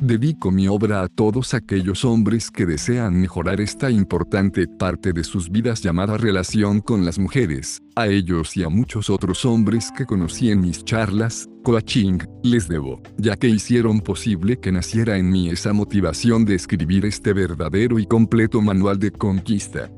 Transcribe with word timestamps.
Dedico 0.00 0.50
mi 0.50 0.66
obra 0.66 1.02
a 1.02 1.08
todos 1.08 1.52
aquellos 1.52 2.06
hombres 2.06 2.50
que 2.50 2.64
desean 2.64 3.20
mejorar 3.20 3.60
esta 3.60 3.90
importante 3.90 4.66
parte 4.66 5.12
de 5.12 5.22
sus 5.22 5.50
vidas 5.50 5.82
llamada 5.82 6.16
relación 6.16 6.80
con 6.80 7.04
las 7.04 7.18
mujeres. 7.18 7.82
A 7.96 8.06
ellos 8.06 8.56
y 8.56 8.62
a 8.62 8.70
muchos 8.70 9.10
otros 9.10 9.44
hombres 9.44 9.92
que 9.94 10.06
conocí 10.06 10.50
en 10.50 10.62
mis 10.62 10.86
charlas, 10.86 11.50
coaching, 11.64 12.18
les 12.42 12.66
debo, 12.66 13.02
ya 13.18 13.36
que 13.36 13.48
hicieron 13.48 14.00
posible 14.00 14.58
que 14.58 14.72
naciera 14.72 15.18
en 15.18 15.28
mí 15.28 15.50
esa 15.50 15.74
motivación 15.74 16.46
de 16.46 16.54
escribir 16.54 17.04
este 17.04 17.34
verdadero 17.34 17.98
y 17.98 18.06
completo 18.06 18.62
manual 18.62 18.98
de 18.98 19.10
conquista 19.10 19.90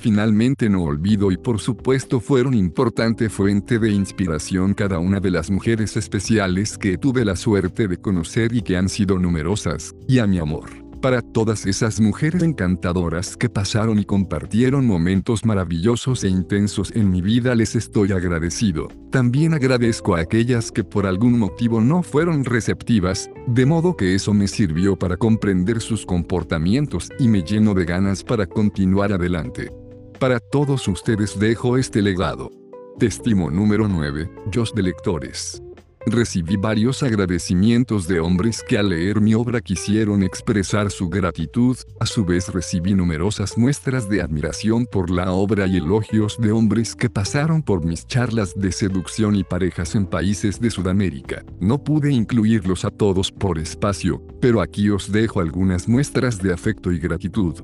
finalmente 0.00 0.68
no 0.68 0.82
olvido 0.82 1.30
y 1.30 1.36
por 1.36 1.60
supuesto 1.60 2.18
fueron 2.18 2.54
importante 2.54 3.28
fuente 3.28 3.78
de 3.78 3.90
inspiración 3.90 4.74
cada 4.74 4.98
una 4.98 5.20
de 5.20 5.30
las 5.30 5.50
mujeres 5.50 5.96
especiales 5.96 6.78
que 6.78 6.98
tuve 6.98 7.24
la 7.24 7.36
suerte 7.36 7.86
de 7.86 7.98
conocer 7.98 8.52
y 8.54 8.62
que 8.62 8.76
han 8.76 8.88
sido 8.88 9.18
numerosas, 9.18 9.94
y 10.08 10.18
a 10.18 10.26
mi 10.26 10.38
amor. 10.38 10.70
Para 11.00 11.22
todas 11.22 11.64
esas 11.64 11.98
mujeres 11.98 12.42
encantadoras 12.42 13.34
que 13.34 13.48
pasaron 13.48 13.98
y 13.98 14.04
compartieron 14.04 14.86
momentos 14.86 15.46
maravillosos 15.46 16.24
e 16.24 16.28
intensos 16.28 16.92
en 16.94 17.10
mi 17.10 17.22
vida 17.22 17.54
les 17.54 17.74
estoy 17.74 18.12
agradecido. 18.12 18.88
También 19.10 19.54
agradezco 19.54 20.14
a 20.14 20.20
aquellas 20.20 20.70
que 20.70 20.84
por 20.84 21.06
algún 21.06 21.38
motivo 21.38 21.80
no 21.80 22.02
fueron 22.02 22.44
receptivas, 22.44 23.30
de 23.46 23.64
modo 23.64 23.96
que 23.96 24.14
eso 24.14 24.34
me 24.34 24.46
sirvió 24.46 24.94
para 24.98 25.16
comprender 25.16 25.80
sus 25.80 26.04
comportamientos 26.04 27.08
y 27.18 27.28
me 27.28 27.42
lleno 27.42 27.72
de 27.72 27.86
ganas 27.86 28.22
para 28.22 28.46
continuar 28.46 29.10
adelante. 29.10 29.79
Para 30.20 30.38
todos 30.38 30.86
ustedes 30.86 31.38
dejo 31.38 31.78
este 31.78 32.02
legado. 32.02 32.50
Testimo 32.98 33.50
número 33.50 33.88
9, 33.88 34.30
Yo 34.52 34.64
de 34.74 34.82
lectores. 34.82 35.62
Recibí 36.04 36.58
varios 36.58 37.02
agradecimientos 37.02 38.06
de 38.06 38.20
hombres 38.20 38.62
que 38.62 38.76
al 38.76 38.90
leer 38.90 39.22
mi 39.22 39.32
obra 39.32 39.62
quisieron 39.62 40.22
expresar 40.22 40.90
su 40.90 41.08
gratitud, 41.08 41.74
a 42.00 42.04
su 42.04 42.26
vez 42.26 42.52
recibí 42.52 42.92
numerosas 42.92 43.56
muestras 43.56 44.10
de 44.10 44.20
admiración 44.20 44.84
por 44.84 45.08
la 45.08 45.32
obra 45.32 45.66
y 45.66 45.78
elogios 45.78 46.36
de 46.38 46.52
hombres 46.52 46.94
que 46.94 47.08
pasaron 47.08 47.62
por 47.62 47.82
mis 47.86 48.06
charlas 48.06 48.52
de 48.54 48.72
seducción 48.72 49.36
y 49.36 49.42
parejas 49.42 49.94
en 49.94 50.04
países 50.04 50.60
de 50.60 50.70
Sudamérica. 50.70 51.46
No 51.60 51.82
pude 51.82 52.12
incluirlos 52.12 52.84
a 52.84 52.90
todos 52.90 53.32
por 53.32 53.58
espacio, 53.58 54.22
pero 54.38 54.60
aquí 54.60 54.90
os 54.90 55.10
dejo 55.10 55.40
algunas 55.40 55.88
muestras 55.88 56.42
de 56.42 56.52
afecto 56.52 56.92
y 56.92 56.98
gratitud. 56.98 57.54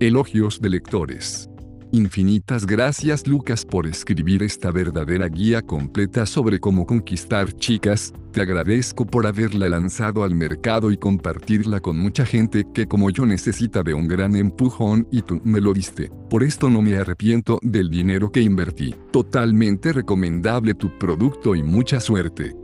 Elogios 0.00 0.60
de 0.60 0.70
lectores. 0.70 1.49
Infinitas 1.92 2.66
gracias 2.66 3.26
Lucas 3.26 3.64
por 3.64 3.84
escribir 3.84 4.44
esta 4.44 4.70
verdadera 4.70 5.26
guía 5.26 5.60
completa 5.60 6.24
sobre 6.24 6.60
cómo 6.60 6.86
conquistar 6.86 7.52
chicas, 7.52 8.12
te 8.30 8.40
agradezco 8.40 9.04
por 9.04 9.26
haberla 9.26 9.68
lanzado 9.68 10.22
al 10.22 10.36
mercado 10.36 10.92
y 10.92 10.96
compartirla 10.96 11.80
con 11.80 11.98
mucha 11.98 12.24
gente 12.24 12.64
que 12.72 12.86
como 12.86 13.10
yo 13.10 13.26
necesita 13.26 13.82
de 13.82 13.94
un 13.94 14.06
gran 14.06 14.36
empujón 14.36 15.08
y 15.10 15.22
tú 15.22 15.40
me 15.42 15.60
lo 15.60 15.72
diste. 15.72 16.12
Por 16.30 16.44
esto 16.44 16.70
no 16.70 16.80
me 16.80 16.96
arrepiento 16.96 17.58
del 17.60 17.90
dinero 17.90 18.30
que 18.30 18.40
invertí. 18.40 18.94
Totalmente 19.10 19.92
recomendable 19.92 20.74
tu 20.74 20.96
producto 20.96 21.56
y 21.56 21.64
mucha 21.64 21.98
suerte. 21.98 22.54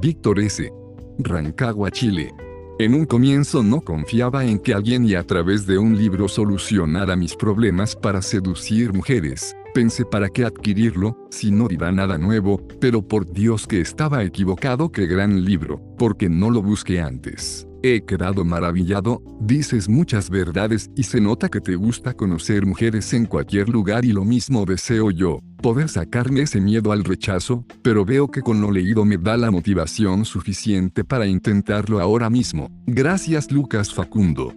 Víctor 0.00 0.40
S. 0.40 0.72
Rancagua, 1.18 1.90
Chile. 1.90 2.32
En 2.80 2.94
un 2.94 3.04
comienzo 3.04 3.62
no 3.62 3.82
confiaba 3.82 4.46
en 4.46 4.58
que 4.58 4.72
alguien 4.72 5.04
y 5.04 5.14
a 5.14 5.22
través 5.22 5.66
de 5.66 5.76
un 5.76 5.98
libro 5.98 6.28
solucionara 6.28 7.14
mis 7.14 7.36
problemas 7.36 7.94
para 7.94 8.22
seducir 8.22 8.94
mujeres. 8.94 9.54
Pensé 9.74 10.06
para 10.06 10.30
qué 10.30 10.46
adquirirlo, 10.46 11.14
si 11.30 11.50
no 11.50 11.68
dirá 11.68 11.92
nada 11.92 12.16
nuevo, 12.16 12.66
pero 12.80 13.02
por 13.02 13.30
Dios 13.30 13.66
que 13.66 13.82
estaba 13.82 14.24
equivocado, 14.24 14.90
qué 14.90 15.06
gran 15.06 15.44
libro, 15.44 15.78
porque 15.98 16.30
no 16.30 16.48
lo 16.48 16.62
busqué 16.62 17.02
antes. 17.02 17.66
He 17.82 18.02
quedado 18.04 18.44
maravillado, 18.44 19.22
dices 19.40 19.88
muchas 19.88 20.28
verdades 20.28 20.90
y 20.96 21.04
se 21.04 21.20
nota 21.20 21.48
que 21.48 21.60
te 21.60 21.76
gusta 21.76 22.12
conocer 22.12 22.66
mujeres 22.66 23.12
en 23.14 23.24
cualquier 23.24 23.70
lugar 23.70 24.04
y 24.04 24.12
lo 24.12 24.24
mismo 24.24 24.66
deseo 24.66 25.10
yo, 25.10 25.38
poder 25.62 25.88
sacarme 25.88 26.42
ese 26.42 26.60
miedo 26.60 26.92
al 26.92 27.04
rechazo, 27.04 27.64
pero 27.82 28.04
veo 28.04 28.30
que 28.30 28.42
con 28.42 28.60
lo 28.60 28.70
leído 28.70 29.06
me 29.06 29.16
da 29.16 29.36
la 29.38 29.50
motivación 29.50 30.26
suficiente 30.26 31.04
para 31.04 31.26
intentarlo 31.26 32.00
ahora 32.00 32.28
mismo. 32.28 32.70
Gracias 32.86 33.50
Lucas 33.50 33.94
Facundo. 33.94 34.52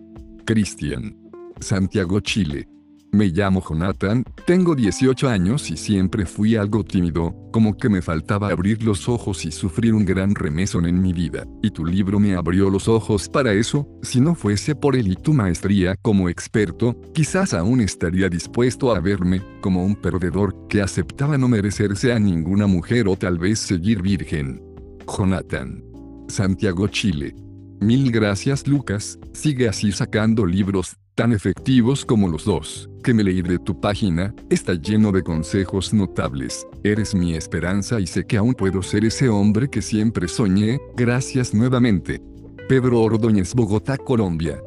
Cristian. 0.45 1.15
Santiago, 1.61 2.19
Chile. 2.19 2.67
Me 3.13 3.27
llamo 3.27 3.63
Jonathan, 3.63 4.23
tengo 4.47 4.73
18 4.73 5.29
años 5.29 5.69
y 5.69 5.77
siempre 5.77 6.25
fui 6.25 6.55
algo 6.55 6.83
tímido, 6.83 7.35
como 7.51 7.77
que 7.77 7.87
me 7.87 8.01
faltaba 8.01 8.49
abrir 8.49 8.81
los 8.81 9.07
ojos 9.07 9.45
y 9.45 9.51
sufrir 9.51 9.93
un 9.93 10.03
gran 10.03 10.33
remesón 10.33 10.87
en 10.87 10.99
mi 10.99 11.13
vida. 11.13 11.45
Y 11.61 11.69
tu 11.69 11.85
libro 11.85 12.19
me 12.19 12.33
abrió 12.33 12.71
los 12.71 12.87
ojos 12.87 13.29
para 13.29 13.53
eso, 13.53 13.87
si 14.01 14.19
no 14.19 14.33
fuese 14.33 14.73
por 14.73 14.95
él 14.95 15.09
y 15.09 15.15
tu 15.15 15.31
maestría 15.31 15.95
como 16.01 16.27
experto, 16.27 16.99
quizás 17.13 17.53
aún 17.53 17.81
estaría 17.81 18.29
dispuesto 18.29 18.95
a 18.95 18.99
verme 18.99 19.43
como 19.61 19.85
un 19.85 19.95
perdedor 19.95 20.67
que 20.67 20.81
aceptaba 20.81 21.37
no 21.37 21.47
merecerse 21.47 22.13
a 22.13 22.17
ninguna 22.17 22.65
mujer 22.65 23.07
o 23.07 23.15
tal 23.15 23.37
vez 23.37 23.59
seguir 23.59 24.01
virgen. 24.01 24.59
Jonathan. 25.05 25.83
Santiago, 26.29 26.87
Chile. 26.87 27.35
Mil 27.79 28.11
gracias 28.11 28.65
Lucas, 28.65 29.19
sigue 29.33 29.69
así 29.69 29.91
sacando 29.91 30.47
libros 30.47 30.97
tan 31.15 31.31
efectivos 31.31 32.05
como 32.05 32.27
los 32.27 32.45
dos, 32.45 32.89
que 33.03 33.13
me 33.13 33.23
leí 33.23 33.41
de 33.41 33.59
tu 33.59 33.79
página, 33.79 34.33
está 34.49 34.73
lleno 34.73 35.11
de 35.11 35.23
consejos 35.23 35.93
notables. 35.93 36.65
Eres 36.83 37.13
mi 37.13 37.35
esperanza 37.35 37.99
y 37.99 38.07
sé 38.07 38.25
que 38.25 38.37
aún 38.37 38.53
puedo 38.53 38.81
ser 38.81 39.05
ese 39.05 39.29
hombre 39.29 39.69
que 39.69 39.81
siempre 39.81 40.27
soñé, 40.27 40.79
gracias 40.95 41.53
nuevamente. 41.53 42.21
Pedro 42.67 43.01
Ordóñez, 43.01 43.53
Bogotá, 43.53 43.97
Colombia. 43.97 44.59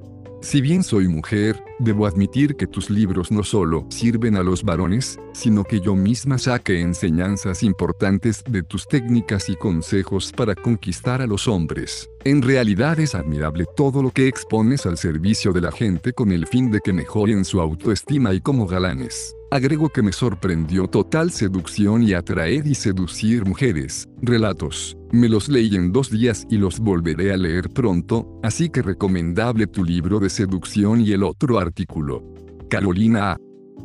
Si 0.46 0.60
bien 0.60 0.84
soy 0.84 1.08
mujer, 1.08 1.60
debo 1.80 2.06
admitir 2.06 2.54
que 2.54 2.68
tus 2.68 2.88
libros 2.88 3.32
no 3.32 3.42
solo 3.42 3.84
sirven 3.88 4.36
a 4.36 4.44
los 4.44 4.62
varones, 4.62 5.18
sino 5.32 5.64
que 5.64 5.80
yo 5.80 5.96
misma 5.96 6.38
saque 6.38 6.80
enseñanzas 6.80 7.64
importantes 7.64 8.44
de 8.48 8.62
tus 8.62 8.86
técnicas 8.86 9.48
y 9.48 9.56
consejos 9.56 10.30
para 10.30 10.54
conquistar 10.54 11.20
a 11.20 11.26
los 11.26 11.48
hombres. 11.48 12.08
En 12.22 12.42
realidad 12.42 13.00
es 13.00 13.16
admirable 13.16 13.66
todo 13.74 14.04
lo 14.04 14.12
que 14.12 14.28
expones 14.28 14.86
al 14.86 14.98
servicio 14.98 15.52
de 15.52 15.62
la 15.62 15.72
gente 15.72 16.12
con 16.12 16.30
el 16.30 16.46
fin 16.46 16.70
de 16.70 16.78
que 16.78 16.92
mejoren 16.92 17.44
su 17.44 17.60
autoestima 17.60 18.32
y 18.32 18.40
como 18.40 18.68
galanes. 18.68 19.34
Agrego 19.50 19.88
que 19.88 20.02
me 20.02 20.12
sorprendió 20.12 20.86
total 20.86 21.32
seducción 21.32 22.04
y 22.04 22.14
atraer 22.14 22.68
y 22.68 22.76
seducir 22.76 23.44
mujeres. 23.44 24.08
Relatos. 24.22 24.96
Me 25.16 25.31
los 25.31 25.49
leí 25.49 25.75
en 25.75 25.93
dos 25.93 26.10
días 26.10 26.47
y 26.50 26.59
los 26.59 26.78
volveré 26.78 27.32
a 27.32 27.38
leer 27.38 27.71
pronto, 27.71 28.38
así 28.43 28.69
que 28.69 28.82
recomendable 28.82 29.66
tu 29.66 29.82
libro 29.82 30.21
de 30.21 30.28
seducción 30.28 31.00
y 31.00 31.12
el 31.12 31.22
otro 31.22 31.59
artículo. 31.59 32.22
Carolina 32.69 33.32
A. 33.32 33.37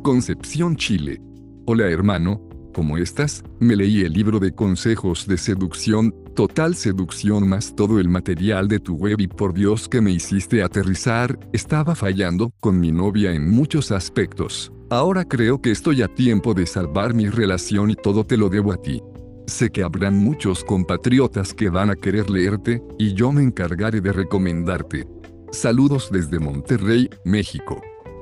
Concepción, 0.02 0.76
Chile. 0.76 1.22
Hola 1.64 1.88
hermano, 1.88 2.46
¿cómo 2.74 2.98
estás? 2.98 3.42
Me 3.60 3.76
leí 3.76 4.02
el 4.02 4.12
libro 4.12 4.40
de 4.40 4.52
consejos 4.52 5.26
de 5.26 5.38
seducción, 5.38 6.14
total 6.34 6.74
seducción 6.74 7.48
más 7.48 7.74
todo 7.74 7.98
el 7.98 8.10
material 8.10 8.68
de 8.68 8.80
tu 8.80 8.96
web 8.96 9.18
y 9.18 9.26
por 9.26 9.54
Dios 9.54 9.88
que 9.88 10.02
me 10.02 10.12
hiciste 10.12 10.62
aterrizar, 10.62 11.40
estaba 11.54 11.94
fallando 11.94 12.52
con 12.60 12.78
mi 12.78 12.92
novia 12.92 13.32
en 13.32 13.48
muchos 13.48 13.90
aspectos. 13.90 14.70
Ahora 14.90 15.24
creo 15.24 15.62
que 15.62 15.70
estoy 15.70 16.02
a 16.02 16.08
tiempo 16.08 16.52
de 16.52 16.66
salvar 16.66 17.14
mi 17.14 17.30
relación 17.30 17.90
y 17.90 17.94
todo 17.94 18.26
te 18.26 18.36
lo 18.36 18.50
debo 18.50 18.74
a 18.74 18.76
ti. 18.76 19.00
Sé 19.46 19.70
que 19.70 19.82
habrán 19.82 20.16
muchos 20.16 20.64
compatriotas 20.64 21.52
que 21.52 21.68
van 21.68 21.90
a 21.90 21.96
querer 21.96 22.30
leerte, 22.30 22.82
y 22.98 23.14
yo 23.14 23.32
me 23.32 23.42
encargaré 23.42 24.00
de 24.00 24.12
recomendarte. 24.12 25.06
Saludos 25.50 26.10
desde 26.10 26.38
Monterrey, 26.38 27.10
México. 27.24 27.80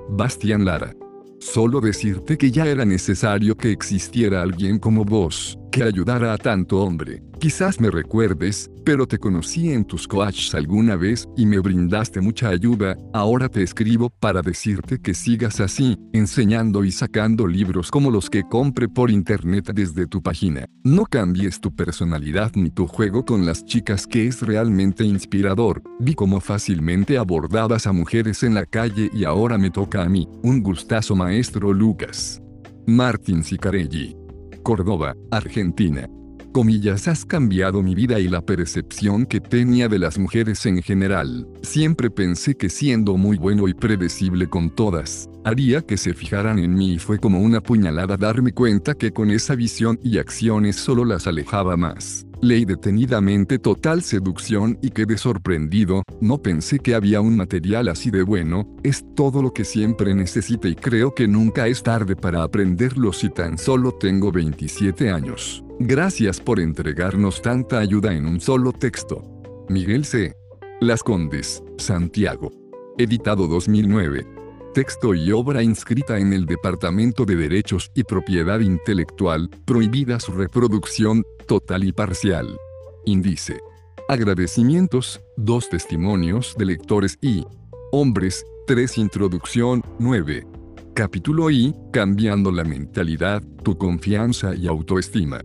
Bastián 0.08 0.64
Lara. 0.64 0.94
Solo 1.38 1.80
decirte 1.80 2.36
que 2.36 2.50
ya 2.50 2.66
era 2.66 2.84
necesario 2.84 3.56
que 3.56 3.70
existiera 3.70 4.42
alguien 4.42 4.78
como 4.78 5.04
vos, 5.04 5.58
que 5.70 5.82
ayudara 5.82 6.32
a 6.32 6.38
tanto 6.38 6.82
hombre. 6.82 7.22
Quizás 7.40 7.80
me 7.80 7.90
recuerdes, 7.90 8.70
pero 8.84 9.06
te 9.06 9.16
conocí 9.16 9.72
en 9.72 9.86
tus 9.86 10.06
coaches 10.06 10.54
alguna 10.54 10.94
vez 10.94 11.26
y 11.38 11.46
me 11.46 11.58
brindaste 11.58 12.20
mucha 12.20 12.50
ayuda, 12.50 12.98
ahora 13.14 13.48
te 13.48 13.62
escribo 13.62 14.10
para 14.10 14.42
decirte 14.42 15.00
que 15.00 15.14
sigas 15.14 15.58
así, 15.58 15.96
enseñando 16.12 16.84
y 16.84 16.92
sacando 16.92 17.46
libros 17.46 17.90
como 17.90 18.10
los 18.10 18.28
que 18.28 18.42
compre 18.42 18.90
por 18.90 19.10
internet 19.10 19.70
desde 19.72 20.06
tu 20.06 20.20
página. 20.22 20.66
No 20.84 21.06
cambies 21.06 21.62
tu 21.62 21.74
personalidad 21.74 22.52
ni 22.56 22.68
tu 22.68 22.86
juego 22.86 23.24
con 23.24 23.46
las 23.46 23.64
chicas 23.64 24.06
que 24.06 24.26
es 24.26 24.42
realmente 24.42 25.02
inspirador. 25.02 25.82
Vi 25.98 26.12
cómo 26.12 26.40
fácilmente 26.40 27.16
abordabas 27.16 27.86
a 27.86 27.92
mujeres 27.92 28.42
en 28.42 28.52
la 28.52 28.66
calle 28.66 29.08
y 29.14 29.24
ahora 29.24 29.56
me 29.56 29.70
toca 29.70 30.02
a 30.02 30.10
mí. 30.10 30.28
Un 30.42 30.62
gustazo 30.62 31.16
maestro 31.16 31.72
Lucas. 31.72 32.42
Martín 32.86 33.42
Sicarelli. 33.42 34.14
Córdoba, 34.62 35.14
Argentina 35.30 36.06
comillas, 36.50 37.08
has 37.08 37.24
cambiado 37.24 37.82
mi 37.82 37.94
vida 37.94 38.18
y 38.18 38.28
la 38.28 38.40
percepción 38.40 39.26
que 39.26 39.40
tenía 39.40 39.88
de 39.88 39.98
las 39.98 40.18
mujeres 40.18 40.66
en 40.66 40.82
general. 40.82 41.46
Siempre 41.62 42.10
pensé 42.10 42.56
que 42.56 42.68
siendo 42.68 43.16
muy 43.16 43.38
bueno 43.38 43.68
y 43.68 43.74
predecible 43.74 44.48
con 44.48 44.70
todas, 44.70 45.28
haría 45.44 45.82
que 45.82 45.96
se 45.96 46.14
fijaran 46.14 46.58
en 46.58 46.74
mí 46.74 46.94
y 46.94 46.98
fue 46.98 47.18
como 47.18 47.40
una 47.40 47.60
puñalada 47.60 48.16
darme 48.16 48.52
cuenta 48.52 48.94
que 48.94 49.12
con 49.12 49.30
esa 49.30 49.54
visión 49.54 49.98
y 50.02 50.18
acciones 50.18 50.76
solo 50.76 51.04
las 51.04 51.26
alejaba 51.26 51.76
más. 51.76 52.26
Leí 52.42 52.64
detenidamente 52.64 53.58
Total 53.58 54.02
Seducción 54.02 54.78
y 54.80 54.90
quedé 54.90 55.18
sorprendido, 55.18 56.02
no 56.20 56.38
pensé 56.38 56.78
que 56.78 56.94
había 56.94 57.20
un 57.20 57.36
material 57.36 57.88
así 57.88 58.10
de 58.10 58.22
bueno, 58.22 58.66
es 58.82 59.04
todo 59.14 59.42
lo 59.42 59.52
que 59.52 59.64
siempre 59.64 60.14
necesite 60.14 60.68
y 60.70 60.74
creo 60.74 61.14
que 61.14 61.28
nunca 61.28 61.66
es 61.66 61.82
tarde 61.82 62.16
para 62.16 62.42
aprenderlo 62.42 63.12
si 63.12 63.28
tan 63.28 63.58
solo 63.58 63.92
tengo 63.92 64.32
27 64.32 65.10
años. 65.10 65.62
Gracias 65.82 66.40
por 66.40 66.60
entregarnos 66.60 67.40
tanta 67.40 67.78
ayuda 67.78 68.12
en 68.12 68.26
un 68.26 68.38
solo 68.38 68.70
texto. 68.70 69.24
Miguel 69.70 70.04
C. 70.04 70.34
Las 70.78 71.02
Condes, 71.02 71.62
Santiago. 71.78 72.52
Editado 72.98 73.46
2009. 73.46 74.26
Texto 74.74 75.14
y 75.14 75.32
obra 75.32 75.62
inscrita 75.62 76.18
en 76.18 76.34
el 76.34 76.44
Departamento 76.44 77.24
de 77.24 77.34
Derechos 77.34 77.90
y 77.94 78.04
Propiedad 78.04 78.60
Intelectual, 78.60 79.48
prohibida 79.64 80.20
su 80.20 80.32
reproducción, 80.32 81.24
total 81.46 81.84
y 81.84 81.92
parcial. 81.92 82.58
Índice. 83.06 83.58
Agradecimientos, 84.06 85.22
dos 85.38 85.70
testimonios 85.70 86.56
de 86.58 86.66
lectores 86.66 87.16
y 87.22 87.46
hombres, 87.90 88.44
3 88.66 88.98
Introducción, 88.98 89.82
9. 89.98 90.46
Capítulo 90.92 91.50
I, 91.50 91.74
Cambiando 91.90 92.52
la 92.52 92.64
mentalidad, 92.64 93.42
tu 93.64 93.78
confianza 93.78 94.54
y 94.54 94.66
autoestima. 94.66 95.40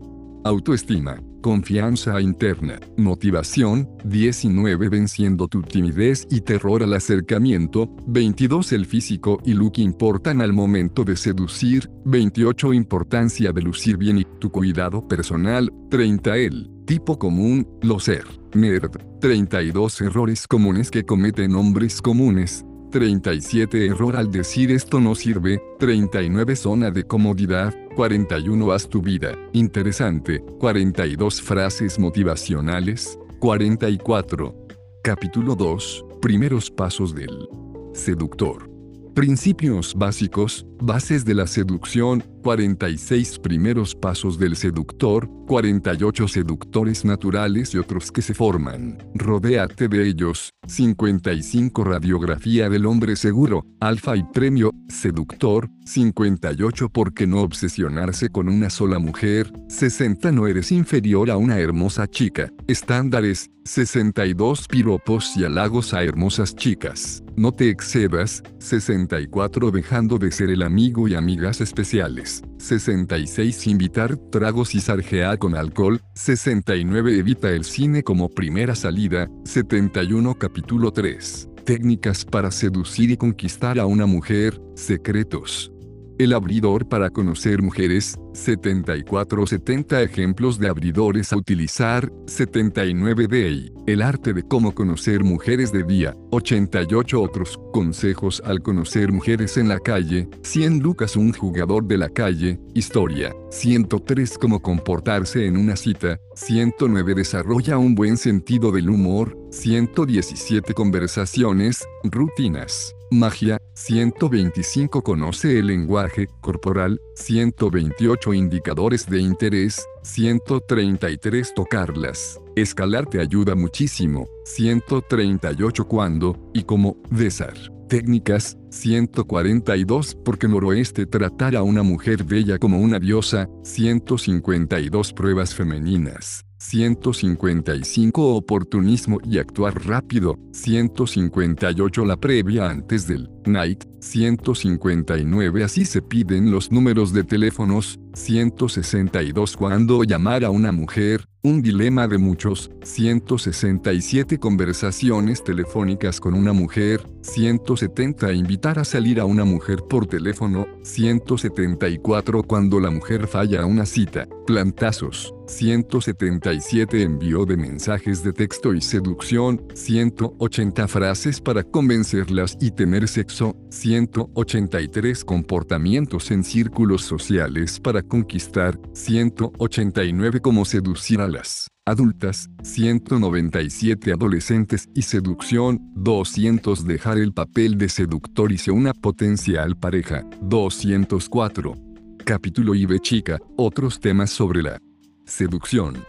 Autoestima, 0.45 1.19
confianza 1.41 2.21
interna, 2.21 2.79
motivación, 2.97 3.89
19 4.03 4.89
venciendo 4.89 5.47
tu 5.47 5.63
timidez 5.63 6.27
y 6.29 6.41
terror 6.41 6.83
al 6.83 6.93
acercamiento, 6.93 7.89
22 8.05 8.71
el 8.73 8.85
físico 8.85 9.39
y 9.43 9.55
look 9.55 9.79
importan 9.79 10.43
al 10.43 10.53
momento 10.53 11.03
de 11.03 11.15
seducir, 11.15 11.89
28 12.05 12.73
importancia 12.73 13.51
de 13.51 13.61
lucir 13.63 13.97
bien 13.97 14.19
y 14.19 14.25
tu 14.39 14.51
cuidado 14.51 15.07
personal, 15.07 15.73
30 15.89 16.37
el 16.37 16.69
tipo 16.85 17.17
común, 17.17 17.67
lo 17.81 17.99
ser, 17.99 18.25
nerd, 18.53 18.91
32 19.21 20.01
errores 20.01 20.45
comunes 20.45 20.91
que 20.91 21.05
cometen 21.05 21.55
hombres 21.55 22.03
comunes, 22.03 22.63
37 22.95 23.87
error 23.87 24.15
al 24.15 24.31
decir 24.31 24.71
esto 24.71 25.01
no 25.01 25.15
sirve, 25.15 25.61
39 25.79 26.55
zona 26.55 26.91
de 26.91 27.03
comodidad, 27.03 27.75
41 27.93 28.71
haz 28.71 28.87
tu 28.87 29.01
vida, 29.01 29.37
interesante, 29.51 30.41
42 30.59 31.41
frases 31.41 31.99
motivacionales, 31.99 33.19
44. 33.39 34.55
Capítulo 35.03 35.57
2, 35.57 36.05
primeros 36.21 36.71
pasos 36.71 37.13
del 37.13 37.49
seductor. 37.93 38.69
Principios 39.13 39.93
básicos, 39.93 40.65
bases 40.79 41.25
de 41.25 41.33
la 41.33 41.47
seducción, 41.47 42.23
46 42.45 43.39
primeros 43.39 43.95
pasos 43.95 44.37
del 44.37 44.55
seductor, 44.55 45.27
48 45.47 46.27
seductores 46.27 47.03
naturales 47.03 47.73
y 47.73 47.79
otros 47.79 48.11
que 48.11 48.21
se 48.21 48.35
forman. 48.35 48.99
Rodéate 49.15 49.87
de 49.87 50.07
ellos. 50.07 50.51
55 50.67 51.83
Radiografía 51.83 52.69
del 52.69 52.85
hombre 52.85 53.15
seguro, 53.15 53.65
alfa 53.79 54.15
y 54.15 54.23
premio, 54.23 54.71
seductor. 54.89 55.71
58 55.85 56.89
¿Por 56.89 57.15
qué 57.15 57.25
no 57.25 57.41
obsesionarse 57.41 58.29
con 58.29 58.47
una 58.47 58.69
sola 58.69 58.99
mujer? 58.99 59.51
60 59.67 60.31
No 60.31 60.45
eres 60.45 60.71
inferior 60.71 61.31
a 61.31 61.37
una 61.37 61.57
hermosa 61.59 62.07
chica. 62.07 62.51
Estándares. 62.67 63.49
62 63.67 64.67
Piropos 64.67 65.35
y 65.35 65.43
halagos 65.43 65.95
a 65.95 66.03
hermosas 66.03 66.55
chicas. 66.55 67.23
No 67.35 67.51
te 67.51 67.69
excedas. 67.69 68.43
64 68.59 69.71
Dejando 69.71 70.19
de 70.19 70.31
ser 70.31 70.51
el 70.51 70.61
amigo 70.61 71.07
y 71.07 71.15
amigas 71.15 71.61
especiales. 71.61 72.34
66 72.57 73.67
Invitar 73.67 74.17
tragos 74.17 74.75
y 74.75 74.81
sarjea 74.81 75.37
con 75.37 75.55
alcohol. 75.55 76.01
69 76.13 77.17
Evita 77.19 77.49
el 77.49 77.63
cine 77.63 78.03
como 78.03 78.29
primera 78.29 78.75
salida. 78.75 79.29
71 79.43 80.35
Capítulo 80.35 80.91
3. 80.91 81.49
Técnicas 81.65 82.25
para 82.25 82.51
seducir 82.51 83.11
y 83.11 83.17
conquistar 83.17 83.79
a 83.79 83.85
una 83.85 84.05
mujer. 84.05 84.61
Secretos. 84.75 85.74
El 86.17 86.31
abridor 86.31 86.87
para 86.87 87.09
conocer 87.09 87.61
mujeres, 87.61 88.17
74 88.31 89.45
70 89.45 90.01
ejemplos 90.01 90.57
de 90.57 90.69
abridores 90.69 91.33
a 91.33 91.35
utilizar, 91.35 92.09
79 92.27 93.27
de 93.27 93.73
El 93.85 94.01
arte 94.01 94.33
de 94.33 94.43
cómo 94.43 94.73
conocer 94.73 95.25
mujeres 95.25 95.73
de 95.73 95.83
día, 95.83 96.15
88 96.31 97.21
otros 97.21 97.59
consejos 97.73 98.41
al 98.45 98.61
conocer 98.61 99.11
mujeres 99.11 99.57
en 99.57 99.67
la 99.67 99.77
calle, 99.77 100.29
100 100.41 100.79
Lucas 100.79 101.17
un 101.17 101.33
jugador 101.33 101.85
de 101.85 101.97
la 101.97 102.07
calle, 102.07 102.61
historia, 102.73 103.35
103 103.51 104.37
cómo 104.37 104.61
comportarse 104.61 105.45
en 105.45 105.57
una 105.57 105.75
cita, 105.75 106.17
109 106.35 107.13
desarrolla 107.13 107.77
un 107.77 107.93
buen 107.93 108.15
sentido 108.15 108.71
del 108.71 108.89
humor, 108.89 109.37
117 109.51 110.73
conversaciones, 110.73 111.85
rutinas. 112.05 112.95
Magia, 113.15 113.57
125 113.73 115.01
Conoce 115.01 115.59
el 115.59 115.67
lenguaje 115.67 116.27
corporal, 116.41 116.99
128 117.15 118.33
Indicadores 118.33 119.07
de 119.07 119.21
interés, 119.21 119.87
133 120.03 121.53
Tocarlas. 121.55 122.39
Escalar 122.55 123.05
te 123.07 123.19
ayuda 123.19 123.55
muchísimo, 123.55 124.27
138 124.43 125.87
Cuando, 125.87 126.37
y 126.53 126.63
cómo, 126.63 126.97
besar. 127.09 127.53
Técnicas, 127.87 128.57
142 128.69 130.17
Porque 130.25 130.47
noroeste 130.47 131.05
tratar 131.05 131.55
a 131.55 131.63
una 131.63 131.83
mujer 131.83 132.23
bella 132.23 132.57
como 132.57 132.79
una 132.79 132.99
diosa, 132.99 133.47
152 133.63 135.13
Pruebas 135.13 135.55
femeninas. 135.55 136.44
155 136.57 138.35
Oportunismo 138.35 139.19
y 139.23 139.37
actuar 139.39 139.85
rápido. 139.85 140.37
158 140.51 142.05
La 142.05 142.17
previa 142.17 142.69
antes 142.69 143.07
del 143.07 143.29
night. 143.45 143.83
159 143.99 145.63
Así 145.63 145.85
se 145.85 146.01
piden 146.01 146.51
los 146.51 146.71
números 146.71 147.13
de 147.13 147.23
teléfonos. 147.23 147.99
162 148.15 149.57
Cuando 149.57 150.03
llamar 150.03 150.45
a 150.45 150.49
una 150.49 150.71
mujer. 150.71 151.27
Un 151.43 151.61
dilema 151.61 152.07
de 152.07 152.17
muchos. 152.17 152.71
167 152.81 154.39
Conversaciones 154.39 155.43
telefónicas 155.43 156.19
con 156.19 156.33
una 156.33 156.53
mujer. 156.53 157.05
170 157.21 158.33
Invitar 158.33 158.79
a 158.79 158.85
salir 158.85 159.19
a 159.19 159.25
una 159.25 159.45
mujer 159.45 159.83
por 159.87 160.07
teléfono. 160.07 160.65
174 160.81 162.41
Cuando 162.43 162.79
la 162.79 162.89
mujer 162.89 163.27
falla 163.27 163.61
a 163.61 163.65
una 163.65 163.85
cita. 163.85 164.27
Plantazos. 164.47 165.35
177 165.47 167.03
Envío 167.03 167.45
de 167.45 167.57
mensajes 167.57 168.23
de 168.23 168.33
texto 168.33 168.73
y 168.73 168.81
seducción. 168.81 169.61
180 169.75 170.87
frases 170.87 171.41
para 171.41 171.63
convencerlas 171.63 172.57
y 172.59 172.71
tener 172.71 173.07
sexo. 173.07 173.55
183 173.69 175.23
Comportamientos 175.23 176.31
en 176.31 176.43
círculos 176.43 177.03
sociales 177.03 177.79
para 177.79 178.01
conquistar. 178.07 178.79
189 178.93 180.41
Cómo 180.41 180.65
seducir 180.65 181.21
a 181.21 181.27
las 181.27 181.67
adultas, 181.85 182.49
197 182.63 184.11
adolescentes 184.11 184.89
y 184.95 185.03
seducción, 185.03 185.79
200 185.95 186.85
dejar 186.85 187.17
el 187.17 187.33
papel 187.33 187.77
de 187.77 187.89
seductor 187.89 188.51
y 188.51 188.57
ser 188.57 188.73
una 188.73 188.93
potencial 188.93 189.77
pareja, 189.77 190.25
204. 190.41 191.75
Capítulo 192.23 192.73
IB 192.73 192.99
chica, 192.99 193.39
otros 193.55 193.99
temas 193.99 194.31
sobre 194.31 194.63
la 194.63 194.79
seducción. 195.25 196.03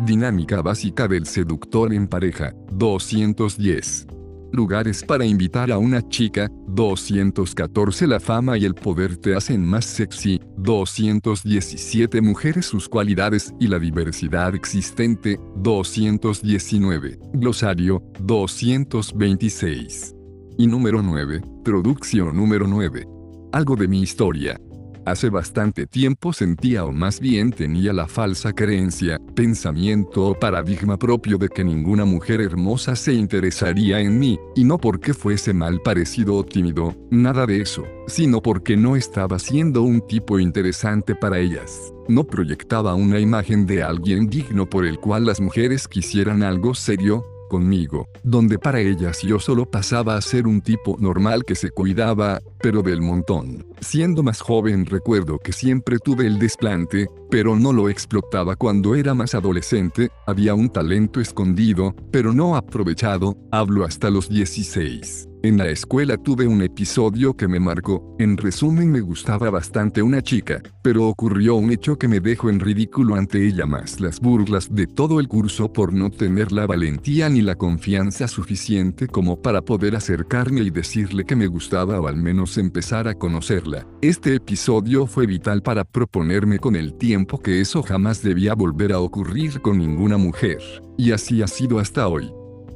Dinámica 0.00 0.62
básica 0.62 1.06
del 1.06 1.26
seductor 1.26 1.92
en 1.92 2.08
pareja, 2.08 2.54
210. 2.72 4.19
Lugares 4.52 5.02
para 5.02 5.24
invitar 5.24 5.70
a 5.70 5.78
una 5.78 6.06
chica, 6.08 6.50
214 6.68 8.06
La 8.06 8.20
fama 8.20 8.58
y 8.58 8.64
el 8.64 8.74
poder 8.74 9.16
te 9.16 9.34
hacen 9.34 9.64
más 9.64 9.84
sexy, 9.84 10.40
217 10.58 12.20
Mujeres 12.20 12.66
sus 12.66 12.88
cualidades 12.88 13.54
y 13.60 13.68
la 13.68 13.78
diversidad 13.78 14.54
existente, 14.54 15.38
219 15.56 17.18
Glosario, 17.34 18.02
226. 18.20 20.14
Y 20.58 20.66
número 20.66 21.02
9, 21.02 21.40
Producción 21.64 22.36
número 22.36 22.66
9. 22.66 23.06
Algo 23.52 23.76
de 23.76 23.88
mi 23.88 24.02
historia. 24.02 24.60
Hace 25.06 25.30
bastante 25.30 25.86
tiempo 25.86 26.32
sentía 26.32 26.84
o 26.84 26.92
más 26.92 27.20
bien 27.20 27.52
tenía 27.52 27.92
la 27.92 28.06
falsa 28.06 28.52
creencia, 28.52 29.18
pensamiento 29.34 30.26
o 30.26 30.38
paradigma 30.38 30.98
propio 30.98 31.38
de 31.38 31.48
que 31.48 31.64
ninguna 31.64 32.04
mujer 32.04 32.40
hermosa 32.40 32.94
se 32.94 33.14
interesaría 33.14 34.00
en 34.00 34.18
mí, 34.18 34.38
y 34.54 34.64
no 34.64 34.78
porque 34.78 35.14
fuese 35.14 35.54
mal 35.54 35.80
parecido 35.80 36.36
o 36.36 36.44
tímido, 36.44 36.94
nada 37.10 37.46
de 37.46 37.62
eso, 37.62 37.84
sino 38.06 38.42
porque 38.42 38.76
no 38.76 38.94
estaba 38.94 39.38
siendo 39.38 39.82
un 39.82 40.06
tipo 40.06 40.38
interesante 40.38 41.14
para 41.14 41.38
ellas. 41.38 41.94
No 42.08 42.24
proyectaba 42.24 42.94
una 42.94 43.20
imagen 43.20 43.66
de 43.66 43.82
alguien 43.82 44.28
digno 44.28 44.68
por 44.68 44.84
el 44.84 44.98
cual 44.98 45.24
las 45.24 45.40
mujeres 45.40 45.88
quisieran 45.88 46.42
algo 46.42 46.74
serio, 46.74 47.24
conmigo, 47.50 48.08
donde 48.22 48.58
para 48.58 48.80
ellas 48.80 49.20
yo 49.20 49.38
solo 49.38 49.66
pasaba 49.70 50.16
a 50.16 50.22
ser 50.22 50.46
un 50.46 50.62
tipo 50.62 50.96
normal 50.98 51.44
que 51.44 51.54
se 51.54 51.70
cuidaba, 51.70 52.40
pero 52.62 52.82
del 52.82 53.02
montón. 53.02 53.66
Siendo 53.80 54.22
más 54.22 54.40
joven 54.40 54.86
recuerdo 54.86 55.38
que 55.38 55.52
siempre 55.52 55.98
tuve 55.98 56.26
el 56.26 56.38
desplante, 56.38 57.08
pero 57.30 57.56
no 57.56 57.74
lo 57.74 57.90
explotaba 57.90 58.56
cuando 58.56 58.94
era 58.94 59.12
más 59.12 59.34
adolescente, 59.34 60.10
había 60.26 60.54
un 60.54 60.70
talento 60.70 61.20
escondido, 61.20 61.94
pero 62.10 62.32
no 62.32 62.56
aprovechado, 62.56 63.36
hablo 63.50 63.84
hasta 63.84 64.08
los 64.08 64.28
16. 64.28 65.29
En 65.42 65.56
la 65.56 65.70
escuela 65.70 66.18
tuve 66.18 66.46
un 66.46 66.60
episodio 66.60 67.34
que 67.34 67.48
me 67.48 67.58
marcó, 67.58 68.14
en 68.18 68.36
resumen 68.36 68.90
me 68.90 69.00
gustaba 69.00 69.48
bastante 69.48 70.02
una 70.02 70.20
chica, 70.20 70.60
pero 70.82 71.08
ocurrió 71.08 71.54
un 71.54 71.70
hecho 71.72 71.96
que 71.96 72.08
me 72.08 72.20
dejó 72.20 72.50
en 72.50 72.60
ridículo 72.60 73.14
ante 73.14 73.46
ella 73.46 73.64
más 73.64 74.00
las 74.00 74.20
burlas 74.20 74.68
de 74.74 74.86
todo 74.86 75.18
el 75.18 75.28
curso 75.28 75.72
por 75.72 75.94
no 75.94 76.10
tener 76.10 76.52
la 76.52 76.66
valentía 76.66 77.30
ni 77.30 77.40
la 77.40 77.54
confianza 77.54 78.28
suficiente 78.28 79.06
como 79.06 79.40
para 79.40 79.62
poder 79.62 79.96
acercarme 79.96 80.60
y 80.60 80.68
decirle 80.68 81.24
que 81.24 81.36
me 81.36 81.46
gustaba 81.46 81.98
o 81.98 82.06
al 82.06 82.16
menos 82.16 82.58
empezar 82.58 83.08
a 83.08 83.14
conocerla. 83.14 83.86
Este 84.02 84.34
episodio 84.34 85.06
fue 85.06 85.26
vital 85.26 85.62
para 85.62 85.84
proponerme 85.84 86.58
con 86.58 86.76
el 86.76 86.92
tiempo 86.98 87.38
que 87.38 87.62
eso 87.62 87.82
jamás 87.82 88.22
debía 88.22 88.54
volver 88.54 88.92
a 88.92 89.00
ocurrir 89.00 89.62
con 89.62 89.78
ninguna 89.78 90.18
mujer, 90.18 90.58
y 90.98 91.12
así 91.12 91.40
ha 91.40 91.46
sido 91.46 91.78
hasta 91.78 92.06
hoy. 92.08 92.30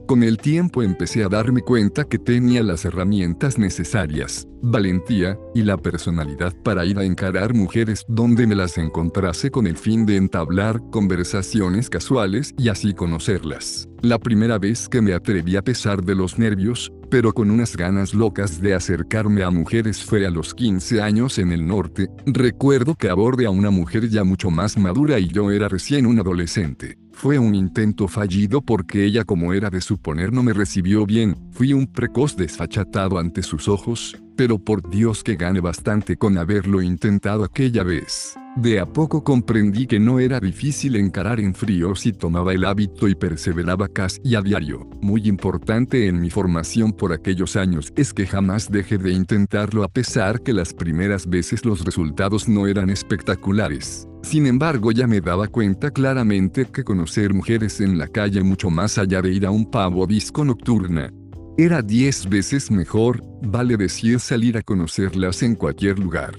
Con 0.07 0.23
el 0.23 0.37
tiempo 0.37 0.83
empecé 0.83 1.25
a 1.25 1.31
darme 1.31 1.63
cuenta 1.63 2.05
que 2.05 2.19
tenía 2.19 2.63
las 2.63 2.85
herramientas 2.85 3.57
necesarias, 3.57 4.47
valentía, 4.61 5.39
y 5.55 5.63
la 5.63 5.79
personalidad 5.79 6.55
para 6.63 6.85
ir 6.85 6.99
a 6.99 7.05
encarar 7.05 7.55
mujeres 7.55 8.05
donde 8.07 8.47
me 8.47 8.55
las 8.55 8.77
encontrase 8.77 9.51
con 9.51 9.67
el 9.67 9.79
fin 9.79 10.05
de 10.05 10.17
entablar 10.17 10.79
conversaciones 10.91 11.89
casuales 11.89 12.53
y 12.59 12.69
así 12.69 12.93
conocerlas. 12.93 13.89
La 14.03 14.19
primera 14.19 14.59
vez 14.59 14.91
que 14.91 15.01
me 15.01 15.15
atreví 15.15 15.57
a 15.57 15.63
pesar 15.63 16.05
de 16.05 16.15
los 16.15 16.39
nervios, 16.39 16.93
pero 17.09 17.33
con 17.33 17.51
unas 17.51 17.75
ganas 17.75 18.13
locas 18.13 18.61
de 18.61 18.75
acercarme 18.75 19.43
a 19.43 19.51
mujeres 19.51 20.05
fue 20.05 20.27
a 20.27 20.31
los 20.31 20.53
15 20.53 21.01
años 21.01 21.39
en 21.39 21.51
el 21.51 21.67
norte, 21.67 22.09
recuerdo 22.27 22.95
que 22.95 23.09
abordé 23.09 23.47
a 23.47 23.51
una 23.51 23.71
mujer 23.71 24.11
ya 24.11 24.23
mucho 24.23 24.51
más 24.51 24.77
madura 24.77 25.19
y 25.19 25.29
yo 25.29 25.51
era 25.51 25.69
recién 25.69 26.05
un 26.05 26.19
adolescente. 26.19 26.99
Fue 27.15 27.39
un 27.39 27.55
intento 27.55 28.07
fallido 28.09 28.61
porque 28.61 29.05
ella 29.05 29.25
como 29.25 29.55
era 29.55 29.71
de 29.71 29.81
suponer 29.81 30.33
no 30.33 30.43
me 30.43 30.53
recibió 30.53 31.07
bien, 31.07 31.37
fui 31.53 31.73
un 31.73 31.87
precoz 31.87 32.37
desfachatado 32.37 33.19
ante 33.19 33.43
sus 33.43 33.69
ojos, 33.69 34.17
pero 34.37 34.59
por 34.59 34.91
Dios 34.91 35.23
que 35.23 35.37
gane 35.37 35.61
bastante 35.61 36.17
con 36.17 36.37
haberlo 36.37 36.83
intentado 36.83 37.45
aquella 37.45 37.83
vez. 37.83 38.35
De 38.57 38.79
a 38.79 38.87
poco 38.87 39.25
comprendí 39.25 39.87
que 39.87 39.99
no 39.99 40.19
era 40.21 40.39
difícil 40.39 40.97
encarar 40.97 41.41
en 41.41 41.55
frío 41.55 41.95
si 41.95 42.13
tomaba 42.13 42.53
el 42.53 42.65
hábito 42.65 43.09
y 43.09 43.15
perseveraba 43.15 43.89
casi 43.89 44.35
a 44.35 44.43
diario. 44.43 44.87
Muy 45.01 45.27
importante 45.27 46.09
en 46.09 46.21
mi 46.21 46.31
formación 46.31 46.93
por 46.93 47.13
aquellos 47.13 47.57
años 47.57 47.93
es 47.97 48.13
que 48.13 48.27
jamás 48.27 48.71
dejé 48.71 48.99
de 48.99 49.13
intentarlo 49.13 49.83
a 49.83 49.89
pesar 49.89 50.43
que 50.43 50.53
las 50.53 50.75
primeras 50.75 51.29
veces 51.29 51.65
los 51.65 51.85
resultados 51.85 52.49
no 52.49 52.67
eran 52.67 52.91
espectaculares. 52.91 54.09
Sin 54.25 54.47
embargo, 54.47 54.91
ya 54.91 55.07
me 55.07 55.21
daba 55.21 55.49
cuenta 55.49 55.91
claramente 55.91 56.65
que 56.65 56.83
conocer 56.83 57.35
mujeres 57.35 57.83
en 57.83 57.99
la 57.99 58.09
calle 58.09 58.43
mucho 58.43 58.71
más 58.71 58.97
allá 58.97 59.21
de 59.21 59.31
ir 59.31 59.45
a 59.45 59.51
un 59.51 59.71
pavo 59.71 60.07
disco 60.07 60.47
nocturna. 60.47 61.13
Era 61.59 61.83
diez 61.83 62.27
veces 62.27 62.71
mejor, 62.71 63.23
vale 63.43 63.77
decir 63.77 64.19
salir 64.19 64.57
a 64.57 64.63
conocerlas 64.63 65.43
en 65.43 65.55
cualquier 65.55 65.99
lugar. 65.99 66.37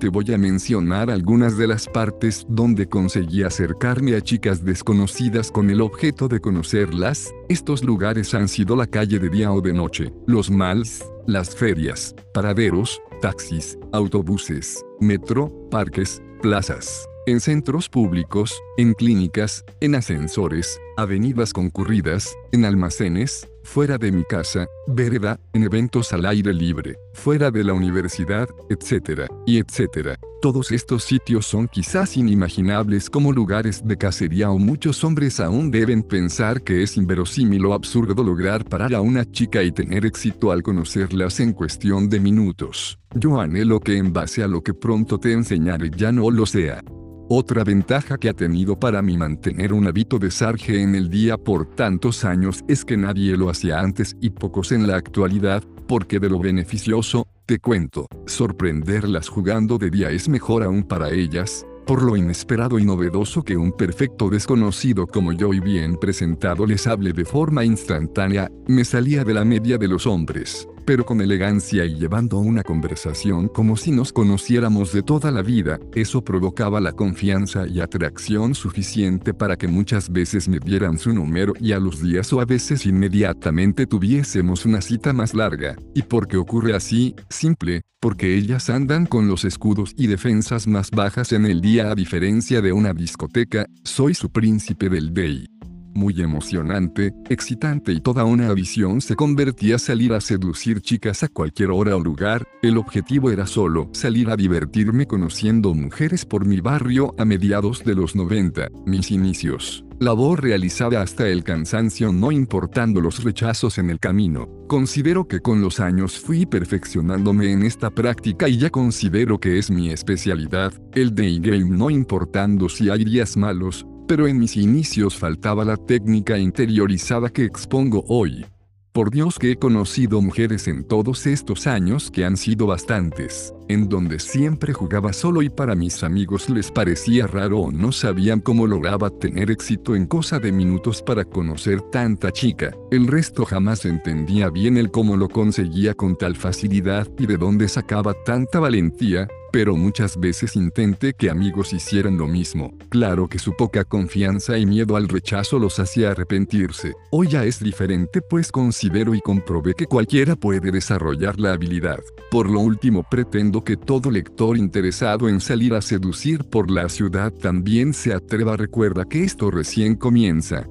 Te 0.00 0.08
voy 0.08 0.32
a 0.32 0.38
mencionar 0.38 1.10
algunas 1.10 1.58
de 1.58 1.66
las 1.66 1.86
partes 1.86 2.46
donde 2.48 2.88
conseguí 2.88 3.42
acercarme 3.42 4.16
a 4.16 4.22
chicas 4.22 4.64
desconocidas 4.64 5.52
con 5.52 5.68
el 5.68 5.82
objeto 5.82 6.28
de 6.28 6.40
conocerlas. 6.40 7.30
Estos 7.50 7.84
lugares 7.84 8.32
han 8.32 8.48
sido 8.48 8.74
la 8.74 8.86
calle 8.86 9.18
de 9.18 9.28
día 9.28 9.52
o 9.52 9.60
de 9.60 9.74
noche, 9.74 10.14
los 10.26 10.50
malls, 10.50 11.04
las 11.26 11.54
ferias, 11.54 12.14
paraderos, 12.32 13.02
taxis, 13.20 13.78
autobuses, 13.92 14.82
metro, 14.98 15.52
parques, 15.70 16.22
plazas 16.40 17.06
en 17.30 17.40
centros 17.40 17.88
públicos, 17.88 18.60
en 18.76 18.94
clínicas, 18.94 19.64
en 19.80 19.94
ascensores, 19.94 20.80
avenidas 20.96 21.52
concurridas, 21.52 22.34
en 22.52 22.64
almacenes, 22.64 23.48
fuera 23.62 23.98
de 23.98 24.12
mi 24.12 24.24
casa, 24.24 24.66
vereda, 24.86 25.38
en 25.52 25.62
eventos 25.62 26.12
al 26.12 26.26
aire 26.26 26.52
libre, 26.54 26.96
fuera 27.12 27.50
de 27.50 27.64
la 27.64 27.74
universidad, 27.74 28.48
etc. 28.70 29.30
y 29.46 29.58
etcétera. 29.58 30.18
Todos 30.40 30.70
estos 30.70 31.02
sitios 31.02 31.46
son 31.46 31.66
quizás 31.68 32.16
inimaginables 32.16 33.10
como 33.10 33.32
lugares 33.32 33.86
de 33.86 33.96
cacería 33.98 34.50
o 34.50 34.58
muchos 34.58 35.02
hombres 35.02 35.40
aún 35.40 35.70
deben 35.70 36.02
pensar 36.02 36.62
que 36.62 36.82
es 36.82 36.96
inverosímil 36.96 37.66
o 37.66 37.74
absurdo 37.74 38.22
lograr 38.22 38.64
parar 38.64 38.94
a 38.94 39.00
una 39.00 39.28
chica 39.30 39.62
y 39.62 39.72
tener 39.72 40.06
éxito 40.06 40.52
al 40.52 40.62
conocerlas 40.62 41.40
en 41.40 41.52
cuestión 41.52 42.08
de 42.08 42.20
minutos. 42.20 42.98
Yo 43.14 43.40
anhelo 43.40 43.80
que 43.80 43.96
en 43.96 44.12
base 44.12 44.42
a 44.42 44.48
lo 44.48 44.62
que 44.62 44.74
pronto 44.74 45.18
te 45.18 45.32
enseñaré 45.32 45.90
ya 45.96 46.12
no 46.12 46.30
lo 46.30 46.46
sea. 46.46 46.82
Otra 47.30 47.62
ventaja 47.62 48.16
que 48.16 48.30
ha 48.30 48.32
tenido 48.32 48.80
para 48.80 49.02
mí 49.02 49.18
mantener 49.18 49.74
un 49.74 49.86
hábito 49.86 50.18
de 50.18 50.30
sarge 50.30 50.80
en 50.80 50.94
el 50.94 51.10
día 51.10 51.36
por 51.36 51.66
tantos 51.66 52.24
años 52.24 52.64
es 52.68 52.86
que 52.86 52.96
nadie 52.96 53.36
lo 53.36 53.50
hacía 53.50 53.80
antes 53.80 54.16
y 54.18 54.30
pocos 54.30 54.72
en 54.72 54.86
la 54.86 54.96
actualidad, 54.96 55.62
porque 55.86 56.20
de 56.20 56.30
lo 56.30 56.38
beneficioso, 56.38 57.28
te 57.44 57.58
cuento, 57.58 58.06
sorprenderlas 58.24 59.28
jugando 59.28 59.76
de 59.76 59.90
día 59.90 60.10
es 60.10 60.26
mejor 60.26 60.62
aún 60.62 60.84
para 60.84 61.10
ellas, 61.10 61.66
por 61.86 62.02
lo 62.02 62.16
inesperado 62.16 62.78
y 62.78 62.86
novedoso 62.86 63.42
que 63.42 63.58
un 63.58 63.72
perfecto 63.72 64.30
desconocido 64.30 65.06
como 65.06 65.34
yo 65.34 65.52
y 65.52 65.60
bien 65.60 65.98
presentado 65.98 66.64
les 66.64 66.86
hable 66.86 67.12
de 67.12 67.26
forma 67.26 67.62
instantánea, 67.62 68.50
me 68.66 68.86
salía 68.86 69.22
de 69.22 69.34
la 69.34 69.44
media 69.44 69.76
de 69.76 69.88
los 69.88 70.06
hombres 70.06 70.66
pero 70.88 71.04
con 71.04 71.20
elegancia 71.20 71.84
y 71.84 71.96
llevando 71.96 72.38
una 72.38 72.62
conversación 72.62 73.48
como 73.48 73.76
si 73.76 73.90
nos 73.90 74.10
conociéramos 74.10 74.90
de 74.94 75.02
toda 75.02 75.30
la 75.30 75.42
vida, 75.42 75.78
eso 75.94 76.24
provocaba 76.24 76.80
la 76.80 76.92
confianza 76.92 77.66
y 77.68 77.80
atracción 77.80 78.54
suficiente 78.54 79.34
para 79.34 79.58
que 79.58 79.68
muchas 79.68 80.10
veces 80.10 80.48
me 80.48 80.58
dieran 80.58 80.96
su 80.96 81.12
número 81.12 81.52
y 81.60 81.72
a 81.72 81.78
los 81.78 82.00
días 82.00 82.32
o 82.32 82.40
a 82.40 82.46
veces 82.46 82.86
inmediatamente 82.86 83.86
tuviésemos 83.86 84.64
una 84.64 84.80
cita 84.80 85.12
más 85.12 85.34
larga. 85.34 85.76
¿Y 85.94 86.00
por 86.00 86.26
qué 86.26 86.38
ocurre 86.38 86.74
así? 86.74 87.14
Simple, 87.28 87.82
porque 88.00 88.34
ellas 88.34 88.70
andan 88.70 89.04
con 89.04 89.28
los 89.28 89.44
escudos 89.44 89.92
y 89.94 90.06
defensas 90.06 90.66
más 90.66 90.90
bajas 90.90 91.34
en 91.34 91.44
el 91.44 91.60
día 91.60 91.90
a 91.90 91.94
diferencia 91.94 92.62
de 92.62 92.72
una 92.72 92.94
discoteca, 92.94 93.66
soy 93.84 94.14
su 94.14 94.30
príncipe 94.30 94.88
del 94.88 95.12
day 95.12 95.57
muy 95.98 96.22
emocionante, 96.22 97.12
excitante 97.28 97.92
y 97.92 98.00
toda 98.00 98.24
una 98.24 98.54
visión 98.54 99.00
se 99.00 99.16
convertía 99.16 99.78
salir 99.78 100.12
a 100.14 100.20
seducir 100.20 100.80
chicas 100.80 101.22
a 101.24 101.28
cualquier 101.28 101.70
hora 101.72 101.96
o 101.96 102.00
lugar, 102.00 102.46
el 102.62 102.78
objetivo 102.78 103.30
era 103.30 103.46
solo 103.46 103.90
salir 103.92 104.30
a 104.30 104.36
divertirme 104.36 105.06
conociendo 105.06 105.74
mujeres 105.74 106.24
por 106.24 106.46
mi 106.46 106.60
barrio 106.60 107.14
a 107.18 107.24
mediados 107.24 107.84
de 107.84 107.94
los 107.94 108.14
90, 108.14 108.68
mis 108.86 109.10
inicios. 109.10 109.84
Labor 110.00 110.44
realizada 110.44 111.02
hasta 111.02 111.26
el 111.26 111.42
cansancio 111.42 112.12
no 112.12 112.30
importando 112.30 113.00
los 113.00 113.24
rechazos 113.24 113.78
en 113.78 113.90
el 113.90 113.98
camino. 113.98 114.48
Considero 114.68 115.26
que 115.26 115.40
con 115.40 115.60
los 115.60 115.80
años 115.80 116.20
fui 116.20 116.46
perfeccionándome 116.46 117.50
en 117.50 117.64
esta 117.64 117.90
práctica 117.90 118.48
y 118.48 118.58
ya 118.58 118.70
considero 118.70 119.40
que 119.40 119.58
es 119.58 119.72
mi 119.72 119.90
especialidad, 119.90 120.72
el 120.94 121.16
day 121.16 121.40
game 121.40 121.76
no 121.76 121.90
importando 121.90 122.68
si 122.68 122.90
hay 122.90 123.04
días 123.04 123.36
malos, 123.36 123.84
pero 124.08 124.26
en 124.26 124.38
mis 124.38 124.56
inicios 124.56 125.16
faltaba 125.16 125.64
la 125.66 125.76
técnica 125.76 126.38
interiorizada 126.38 127.28
que 127.28 127.44
expongo 127.44 128.04
hoy. 128.08 128.46
Por 128.90 129.10
Dios 129.10 129.38
que 129.38 129.52
he 129.52 129.56
conocido 129.56 130.22
mujeres 130.22 130.66
en 130.66 130.82
todos 130.82 131.26
estos 131.26 131.66
años 131.66 132.10
que 132.10 132.24
han 132.24 132.38
sido 132.38 132.66
bastantes, 132.66 133.52
en 133.68 133.88
donde 133.88 134.18
siempre 134.18 134.72
jugaba 134.72 135.12
solo 135.12 135.42
y 135.42 135.50
para 135.50 135.74
mis 135.74 136.02
amigos 136.02 136.48
les 136.50 136.70
parecía 136.70 137.26
raro 137.26 137.60
o 137.60 137.72
no 137.72 137.92
sabían 137.92 138.40
cómo 138.40 138.66
lograba 138.66 139.10
tener 139.10 139.50
éxito 139.50 139.94
en 139.94 140.06
cosa 140.06 140.38
de 140.38 140.52
minutos 140.52 141.02
para 141.02 141.24
conocer 141.24 141.80
tanta 141.82 142.32
chica. 142.32 142.74
El 142.90 143.06
resto 143.06 143.44
jamás 143.44 143.84
entendía 143.84 144.50
bien 144.50 144.76
el 144.76 144.90
cómo 144.90 145.16
lo 145.16 145.28
conseguía 145.28 145.94
con 145.94 146.16
tal 146.16 146.36
facilidad 146.36 147.06
y 147.18 147.26
de 147.26 147.36
dónde 147.36 147.68
sacaba 147.68 148.14
tanta 148.24 148.60
valentía, 148.60 149.28
pero 149.50 149.76
muchas 149.76 150.18
veces 150.18 150.56
intenté 150.56 151.14
que 151.14 151.30
amigos 151.30 151.72
hicieran 151.72 152.18
lo 152.18 152.26
mismo. 152.26 152.74
Claro 152.90 153.28
que 153.28 153.38
su 153.38 153.54
poca 153.56 153.84
confianza 153.84 154.58
y 154.58 154.66
miedo 154.66 154.96
al 154.96 155.08
rechazo 155.08 155.58
los 155.58 155.78
hacía 155.78 156.10
arrepentirse. 156.10 156.94
Hoy 157.10 157.28
ya 157.28 157.44
es 157.44 157.60
diferente 157.60 158.20
pues 158.20 158.52
considero 158.52 159.14
y 159.14 159.20
comprobé 159.20 159.74
que 159.74 159.86
cualquiera 159.86 160.36
puede 160.36 160.70
desarrollar 160.70 161.38
la 161.38 161.52
habilidad. 161.52 162.00
Por 162.30 162.50
lo 162.50 162.60
último 162.60 163.04
pretendo 163.08 163.57
que 163.64 163.76
todo 163.76 164.10
lector 164.10 164.56
interesado 164.56 165.28
en 165.28 165.40
salir 165.40 165.74
a 165.74 165.82
seducir 165.82 166.44
por 166.44 166.70
la 166.70 166.88
ciudad 166.88 167.32
también 167.32 167.92
se 167.94 168.12
atreva 168.12 168.56
recuerda 168.56 169.04
que 169.04 169.24
esto 169.24 169.50
recién 169.50 169.96
comienza. 169.96 170.66